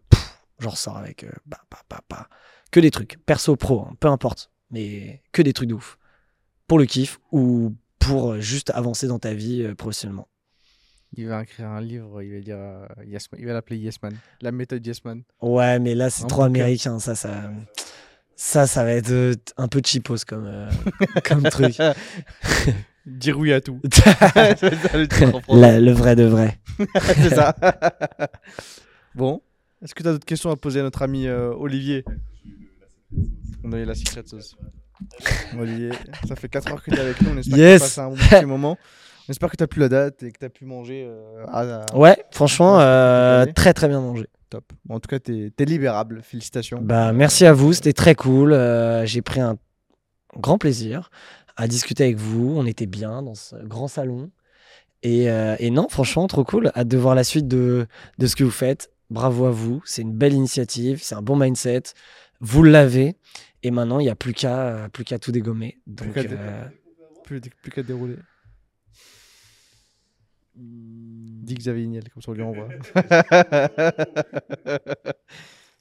j'en 0.59 0.69
ressors 0.71 0.97
avec 0.97 1.23
euh, 1.23 1.31
bah, 1.45 1.59
bah, 1.69 1.81
bah, 1.89 2.01
bah, 2.09 2.29
que 2.71 2.79
des 2.79 2.91
trucs, 2.91 3.17
perso, 3.25 3.55
pro, 3.55 3.81
hein, 3.81 3.95
peu 3.99 4.07
importe, 4.07 4.51
mais 4.71 5.21
que 5.31 5.41
des 5.41 5.53
trucs 5.53 5.69
de 5.69 5.73
ouf. 5.75 5.97
Pour 6.67 6.79
le 6.79 6.85
kiff 6.85 7.19
ou 7.31 7.75
pour 7.99 8.31
euh, 8.33 8.39
juste 8.39 8.71
avancer 8.71 9.07
dans 9.07 9.19
ta 9.19 9.33
vie 9.33 9.63
euh, 9.63 9.75
professionnellement. 9.75 10.27
Il 11.17 11.27
va 11.27 11.43
écrire 11.43 11.67
un 11.67 11.81
livre, 11.81 12.21
il 12.21 12.33
va 12.33 12.39
dire 12.41 12.87
yes 13.05 13.31
man. 13.31 13.39
Il 13.39 13.47
va 13.47 13.53
l'appeler 13.53 13.77
Yes 13.77 14.01
Man. 14.01 14.17
La 14.41 14.51
méthode 14.51 14.85
Yes 14.85 15.05
Man. 15.05 15.23
Ouais, 15.41 15.79
mais 15.79 15.95
là, 15.95 16.09
c'est 16.09 16.27
trop 16.27 16.41
américain, 16.41 16.99
ça, 16.99 17.15
ça. 17.15 17.51
Ça, 18.35 18.67
ça 18.67 18.83
va 18.83 18.91
être 18.91 19.37
un 19.55 19.69
peu 19.69 19.81
cheapos 19.81 20.25
comme, 20.27 20.67
comme 21.23 21.43
truc. 21.43 21.77
Dire 23.05 23.37
oui 23.37 23.53
à 23.53 23.61
tout. 23.61 23.79
c'est 23.91 24.01
ça 24.75 24.97
le 24.97 25.07
titre 25.07 25.35
en 25.35 25.41
français. 25.41 25.61
La- 25.61 25.79
le 25.79 25.91
vrai 25.91 26.15
de 26.15 26.23
vrai. 26.23 26.59
c'est 27.15 27.29
ça. 27.35 27.55
bon. 29.15 29.41
Est-ce 29.83 29.93
que 29.93 30.01
tu 30.01 30.09
as 30.09 30.13
d'autres 30.13 30.25
questions 30.25 30.49
à 30.49 30.55
poser 30.55 30.79
à 30.79 30.83
notre 30.83 31.01
ami 31.03 31.27
euh, 31.27 31.53
Olivier? 31.53 32.03
On 33.63 33.71
a 33.73 33.77
eu 33.77 33.85
la 33.85 33.93
secret 33.93 34.23
sauce. 34.25 34.55
Olivier, 35.59 35.89
ça 36.27 36.35
fait 36.35 36.49
4 36.49 36.71
heures 36.71 36.81
que 36.83 36.89
tu 36.89 36.97
es 36.97 36.99
avec 37.01 37.21
nous. 37.21 37.31
On 37.31 37.37
espère 37.37 37.57
Yes. 37.57 37.81
que 37.81 37.87
tu 37.87 37.95
passé 37.95 38.01
un 38.01 38.09
bon 38.09 38.15
petit 38.15 38.45
moment. 38.45 38.77
On 39.27 39.31
espère 39.31 39.49
que 39.51 39.57
tu 39.57 39.63
as 39.63 39.67
plus 39.67 39.81
la 39.81 39.89
date 39.89 40.23
et 40.23 40.31
que 40.31 40.39
tu 40.39 40.45
as 40.45 40.49
pu 40.49 40.65
manger. 40.65 41.05
euh, 41.07 41.45
à- 41.47 41.83
à- 41.91 41.95
Ouais, 41.97 42.17
franchement, 42.31 42.79
euh, 42.79 43.45
très 43.55 43.73
très 43.73 43.87
bien 43.87 43.99
mangé. 44.01 44.25
Top. 44.49 44.63
Bon, 44.85 44.95
en 44.95 44.99
tout 44.99 45.07
cas, 45.09 45.19
tu 45.19 45.51
es, 45.57 45.65
libérable. 45.65 46.21
Félicitations. 46.23 46.79
Bah, 46.81 47.11
merci 47.13 47.45
à 47.45 47.53
vous, 47.53 47.73
c'était 47.73 47.93
très 47.93 48.15
cool. 48.15 48.53
Euh, 48.53 49.05
J'ai 49.05 49.21
pris 49.21 49.41
un 49.41 49.57
grand 50.39 50.57
plaisir 50.57 51.09
à 51.55 51.67
discuter 51.67 52.03
avec 52.03 52.17
vous. 52.17 52.53
On 52.57 52.65
était 52.65 52.85
bien 52.85 53.21
dans 53.21 53.35
ce 53.35 53.55
grand 53.57 53.87
salon. 53.87 54.31
Et, 55.03 55.29
euh, 55.29 55.55
et 55.59 55.69
non, 55.71 55.87
franchement, 55.89 56.27
trop 56.27 56.43
cool. 56.43 56.71
Hâte 56.75 56.87
de 56.87 56.97
voir 56.97 57.15
la 57.15 57.23
suite 57.23 57.47
de, 57.47 57.87
de 58.17 58.27
ce 58.27 58.35
que 58.35 58.43
vous 58.43 58.51
faites. 58.51 58.91
Bravo 59.09 59.45
à 59.45 59.51
vous. 59.51 59.81
C'est 59.85 60.01
une 60.01 60.13
belle 60.13 60.33
initiative. 60.33 60.99
C'est 61.03 61.15
un 61.15 61.21
bon 61.21 61.35
mindset. 61.35 61.83
Vous 62.39 62.63
l'avez. 62.63 63.15
Et 63.63 63.71
maintenant, 63.71 63.99
il 63.99 64.03
n'y 64.03 64.09
a 64.09 64.15
plus 64.15 64.33
qu'à 64.33 64.89
plus 64.93 65.03
qu'à 65.03 65.19
tout 65.19 65.31
dégommer. 65.31 65.79
Donc, 65.87 66.13
qu'à 66.13 66.23
dé- 66.23 66.35
euh, 66.37 66.65
Plus, 67.23 67.41
plus 67.41 67.71
qu'à 67.71 67.83
dérouler. 67.83 68.17
Dis 70.55 71.55
Xavier 71.55 71.85
Niel, 71.87 72.09
comme 72.09 72.21
ça 72.21 72.31
on 72.31 72.33
lui 72.33 72.43
envoie. 72.43 72.69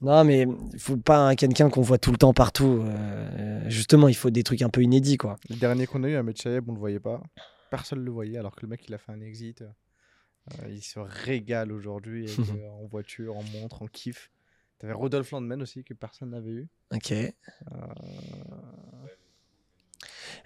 non, 0.04 0.24
mais 0.24 0.46
il 0.72 0.78
faut 0.78 0.96
pas 0.96 1.18
un- 1.28 1.34
quelqu'un 1.34 1.70
qu'on 1.70 1.82
voit 1.82 1.98
tout 1.98 2.10
le 2.12 2.16
temps 2.18 2.32
partout. 2.34 2.82
Euh, 2.86 3.62
justement, 3.68 4.08
il 4.08 4.14
faut 4.14 4.30
des 4.30 4.42
trucs 4.42 4.62
un 4.62 4.68
peu 4.70 4.82
inédits, 4.82 5.16
quoi. 5.16 5.36
Le 5.48 5.56
dernier 5.56 5.86
qu'on 5.86 6.02
a 6.04 6.08
eu, 6.08 6.16
Ahmed 6.16 6.36
Chayeb, 6.40 6.68
on 6.68 6.72
le 6.72 6.78
voyait 6.78 7.00
pas. 7.00 7.22
Personne 7.70 8.04
le 8.04 8.10
voyait, 8.10 8.38
alors 8.38 8.54
que 8.54 8.62
le 8.62 8.68
mec, 8.68 8.84
il 8.88 8.94
a 8.94 8.98
fait 8.98 9.12
un 9.12 9.20
exit. 9.20 9.62
Euh, 9.62 10.68
il 10.68 10.82
se 10.82 10.98
régale 11.00 11.72
aujourd'hui 11.72 12.26
euh, 12.38 12.70
en 12.82 12.86
voiture, 12.86 13.36
en 13.36 13.42
montre, 13.42 13.82
en 13.82 13.86
kiff. 13.86 14.30
T'avais 14.78 14.92
Rodolphe 14.92 15.30
Landman 15.30 15.62
aussi, 15.62 15.82
que 15.84 15.94
personne 15.94 16.30
n'avait 16.30 16.50
eu. 16.50 16.68
Ok. 16.92 17.12
Euh, 17.12 17.24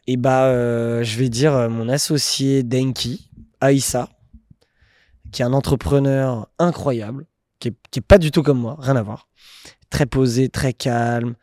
Et 0.07 0.17
bah, 0.17 1.03
je 1.03 1.19
vais 1.19 1.29
dire 1.29 1.69
mon 1.71 1.89
associé 1.89 2.63
Denki, 2.63 3.31
Aïssa, 3.61 4.09
qui 5.33 5.43
est 5.43 5.45
un 5.45 5.53
entrepreneur 5.53 6.49
incroyable, 6.59 7.27
qui 7.59 7.69
est, 7.69 8.01
pas 8.01 8.19
du 8.19 8.31
tout 8.31 8.43
comme 8.43 8.59
moi, 8.59 8.77
rien 8.81 8.97
à 8.97 9.03
voir. 9.03 9.29
Très 9.91 10.07
posé, 10.07 10.49
très 10.49 10.73
calme, 10.73 11.35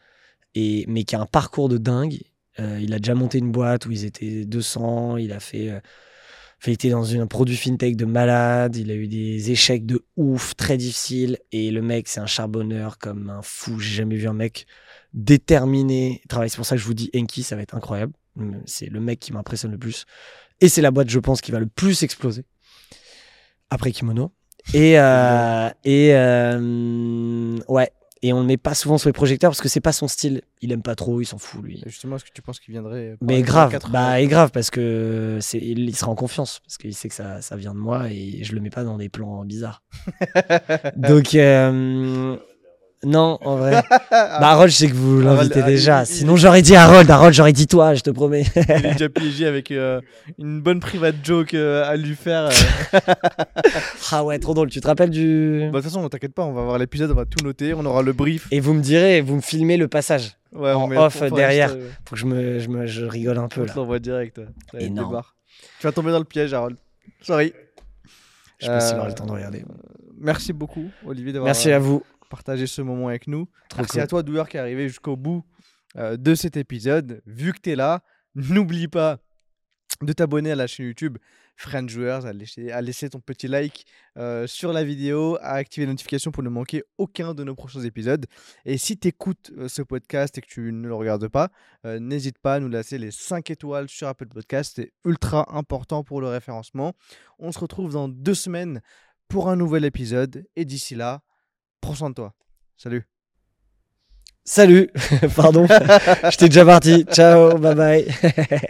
et, 0.53 0.85
mais 0.87 1.03
qui 1.03 1.15
a 1.15 1.21
un 1.21 1.25
parcours 1.25 1.69
de 1.69 1.77
dingue. 1.77 2.19
Euh, 2.59 2.79
il 2.81 2.93
a 2.93 2.99
déjà 2.99 3.15
monté 3.15 3.37
une 3.39 3.51
boîte 3.51 3.85
où 3.85 3.91
ils 3.91 4.05
étaient 4.05 4.45
200, 4.45 5.17
il 5.17 5.33
a 5.33 5.39
fait. 5.39 5.69
euh, 5.69 5.79
dans 6.89 7.15
un 7.15 7.27
produit 7.27 7.57
fintech 7.57 7.95
de 7.95 8.05
malade, 8.05 8.75
il 8.75 8.89
a 8.89 8.95
eu 8.95 9.07
des 9.07 9.51
échecs 9.51 9.85
de 9.85 10.03
ouf, 10.15 10.55
très 10.55 10.77
difficiles, 10.77 11.37
et 11.51 11.69
le 11.69 11.81
mec, 11.81 12.07
c'est 12.07 12.19
un 12.19 12.25
charbonneur 12.25 12.97
comme 12.97 13.29
un 13.29 13.41
fou. 13.41 13.79
J'ai 13.79 13.95
jamais 13.95 14.15
vu 14.15 14.27
un 14.27 14.33
mec 14.33 14.65
déterminé. 15.13 16.21
C'est 16.29 16.55
pour 16.55 16.65
ça 16.65 16.75
que 16.75 16.81
je 16.81 16.87
vous 16.87 16.93
dis 16.93 17.09
Enki, 17.15 17.43
ça 17.43 17.55
va 17.55 17.61
être 17.61 17.75
incroyable. 17.75 18.13
C'est 18.65 18.87
le 18.87 18.99
mec 18.99 19.19
qui 19.19 19.31
m'impressionne 19.31 19.71
le 19.71 19.77
plus. 19.77 20.05
Et 20.61 20.69
c'est 20.69 20.81
la 20.81 20.91
boîte, 20.91 21.09
je 21.09 21.19
pense, 21.19 21.41
qui 21.41 21.51
va 21.51 21.59
le 21.59 21.67
plus 21.67 22.03
exploser. 22.03 22.45
Après 23.69 23.91
Kimono. 23.91 24.31
Et, 24.73 24.99
euh, 24.99 25.69
et 25.83 26.09
euh, 26.13 27.57
ouais. 27.67 27.91
et 28.21 28.33
on 28.33 28.39
le 28.39 28.45
met 28.45 28.57
pas 28.57 28.73
souvent 28.73 28.97
sur 28.97 29.09
les 29.09 29.13
projecteurs 29.13 29.51
parce 29.51 29.61
que 29.61 29.69
c'est 29.69 29.81
pas 29.81 29.91
son 29.91 30.07
style. 30.07 30.41
Il 30.61 30.71
aime 30.71 30.81
pas 30.81 30.95
trop, 30.95 31.21
il 31.21 31.25
s'en 31.25 31.37
fout 31.37 31.63
lui. 31.63 31.81
Et 31.85 31.89
Justement, 31.89 32.15
est-ce 32.15 32.25
que 32.25 32.31
tu 32.33 32.41
penses 32.41 32.59
qu'il 32.59 32.71
viendrait 32.71 33.15
Mais 33.21 33.41
grave, 33.41 33.71
24 33.71 33.91
bah 33.91 34.19
et 34.19 34.27
grave 34.27 34.51
parce 34.51 34.69
que 34.71 35.37
c'est 35.41 35.59
il, 35.59 35.79
il 35.79 35.95
sera 35.95 36.11
en 36.11 36.15
confiance 36.15 36.59
parce 36.65 36.77
qu'il 36.77 36.95
sait 36.95 37.09
que 37.09 37.15
ça, 37.15 37.41
ça 37.41 37.55
vient 37.55 37.73
de 37.73 37.79
moi 37.79 38.09
et 38.09 38.43
je 38.43 38.53
le 38.53 38.61
mets 38.61 38.69
pas 38.71 38.83
dans 38.83 38.97
des 38.97 39.09
plans 39.09 39.45
bizarres. 39.45 39.83
Donc 40.95 41.35
euh, 41.35 42.37
non, 43.03 43.37
en 43.41 43.57
vrai. 43.57 43.83
bah 44.11 44.39
Harold, 44.49 44.71
je 44.71 44.77
sais 44.77 44.87
que 44.89 44.95
vous 44.95 45.21
l'invitez 45.21 45.61
ah, 45.61 45.65
déjà. 45.67 46.01
il- 46.03 46.05
Sinon 46.07 46.35
j'aurais 46.37 46.61
dit 46.61 46.75
Harold, 46.75 47.09
Harold, 47.11 47.33
j'aurais 47.35 47.53
dit 47.53 47.67
toi, 47.67 47.93
je 47.93 48.01
te 48.01 48.09
promets. 48.09 48.45
Il 48.55 48.85
est 48.85 48.93
déjà 48.93 49.09
piégé 49.09 49.45
avec 49.45 49.69
euh, 49.71 50.01
une 50.39 50.61
bonne 50.61 50.79
private 50.79 51.15
joke 51.23 51.53
euh, 51.53 51.83
à 51.87 51.95
lui 51.97 52.15
faire. 52.15 52.49
euh. 52.93 52.99
ah 54.11 54.23
ouais, 54.23 54.39
trop 54.39 54.53
drôle. 54.53 54.69
Tu 54.69 54.81
te 54.81 54.87
rappelles 54.87 55.09
du 55.11 55.59
Bah, 55.65 55.67
De 55.67 55.83
toute 55.83 55.83
façon, 55.91 56.01
ne 56.03 56.07
t'inquiète 56.07 56.33
pas, 56.33 56.43
on 56.43 56.53
va 56.53 56.63
voir 56.63 56.77
l'épisode, 56.79 57.11
on 57.11 57.15
va 57.15 57.25
tout 57.25 57.43
noter, 57.43 57.73
on 57.73 57.85
aura 57.85 58.01
le 58.01 58.13
brief. 58.13 58.47
Et 58.51 58.59
vous 58.59 58.73
me 58.73 58.81
direz, 58.81 59.21
vous 59.21 59.35
me 59.35 59.41
filmez 59.41 59.77
le 59.77 59.87
passage 59.87 60.31
Ouais, 60.53 60.71
en 60.71 60.87
met- 60.87 60.97
off 60.97 61.15
on 61.17 61.25
fera 61.25 61.29
derrière. 61.35 61.75
pour 62.05 62.13
que 62.15 62.19
je 62.19 62.25
me, 62.25 62.59
je 62.59 62.69
me 62.69 62.85
je 62.87 63.03
rigole 63.05 63.37
un 63.37 63.47
peu 63.49 63.61
On 63.61 63.65
là. 63.65 63.73
te 63.73 63.77
l'envoie 63.77 63.99
direct. 63.99 64.39
Énorme. 64.79 65.21
Tu 65.79 65.85
vas 65.87 65.91
tomber 65.91 66.11
dans 66.11 66.19
le 66.19 66.23
piège, 66.25 66.53
Harold. 66.53 66.77
Sorry. 67.21 67.53
Je 68.59 68.65
sais 68.67 68.71
pas 68.71 68.79
s'il 68.79 68.97
aura 68.97 69.09
le 69.09 69.13
temps 69.13 69.25
de 69.25 69.31
regarder. 69.31 69.63
Merci 70.17 70.53
beaucoup, 70.53 70.85
Olivier, 71.05 71.33
d'avoir 71.33 71.45
Merci 71.47 71.71
à 71.71 71.77
vous. 71.79 72.01
Partagé 72.35 72.67
ce 72.67 72.81
moment 72.81 73.07
avec 73.07 73.27
nous. 73.27 73.47
Merci 73.77 73.93
cool. 73.93 74.01
à 74.01 74.07
toi, 74.07 74.21
doueur, 74.21 74.49
qui 74.49 74.57
est 74.57 74.59
arrivé 74.59 74.89
jusqu'au 74.89 75.15
bout 75.15 75.45
euh, 75.95 76.17
de 76.17 76.35
cet 76.35 76.57
épisode. 76.57 77.21
Vu 77.25 77.53
que 77.53 77.59
tu 77.61 77.71
es 77.71 77.77
là, 77.77 78.03
n'oublie 78.35 78.89
pas 78.89 79.19
de 80.01 80.11
t'abonner 80.11 80.51
à 80.51 80.55
la 80.55 80.67
chaîne 80.67 80.87
YouTube 80.87 81.17
Friend 81.55 81.89
Joueurs, 81.89 82.25
à 82.25 82.33
laisser, 82.33 82.71
à 82.71 82.81
laisser 82.81 83.09
ton 83.09 83.21
petit 83.21 83.47
like 83.47 83.85
euh, 84.17 84.47
sur 84.47 84.73
la 84.73 84.83
vidéo, 84.83 85.37
à 85.39 85.53
activer 85.53 85.85
les 85.85 85.93
notifications 85.93 86.31
pour 86.31 86.43
ne 86.43 86.49
manquer 86.49 86.83
aucun 86.97 87.33
de 87.33 87.45
nos 87.45 87.55
prochains 87.55 87.79
épisodes. 87.79 88.25
Et 88.65 88.77
si 88.77 88.97
tu 88.97 89.07
écoutes 89.07 89.53
ce 89.69 89.81
podcast 89.81 90.37
et 90.37 90.41
que 90.41 90.47
tu 90.47 90.73
ne 90.73 90.89
le 90.89 90.93
regardes 90.93 91.29
pas, 91.29 91.51
euh, 91.85 91.99
n'hésite 91.99 92.37
pas 92.39 92.55
à 92.55 92.59
nous 92.59 92.67
laisser 92.67 92.97
les 92.97 93.11
5 93.11 93.49
étoiles 93.49 93.87
sur 93.87 94.09
Apple 94.09 94.27
Podcast. 94.27 94.73
C'est 94.75 94.91
ultra 95.05 95.45
important 95.55 96.03
pour 96.03 96.19
le 96.19 96.27
référencement. 96.27 96.97
On 97.39 97.53
se 97.53 97.59
retrouve 97.59 97.93
dans 97.93 98.09
deux 98.09 98.35
semaines 98.35 98.81
pour 99.29 99.47
un 99.47 99.55
nouvel 99.55 99.85
épisode. 99.85 100.45
Et 100.57 100.65
d'ici 100.65 100.95
là, 100.95 101.21
prends 101.85 101.93
soin 101.93 102.09
de 102.09 102.15
toi. 102.15 102.33
Salut. 102.77 103.03
Salut. 104.43 104.89
Pardon. 105.35 105.67
J'étais 106.29 106.49
déjà 106.49 106.65
parti. 106.65 107.05
Ciao. 107.11 107.57
Bye 107.57 107.75
bye. 107.75 108.07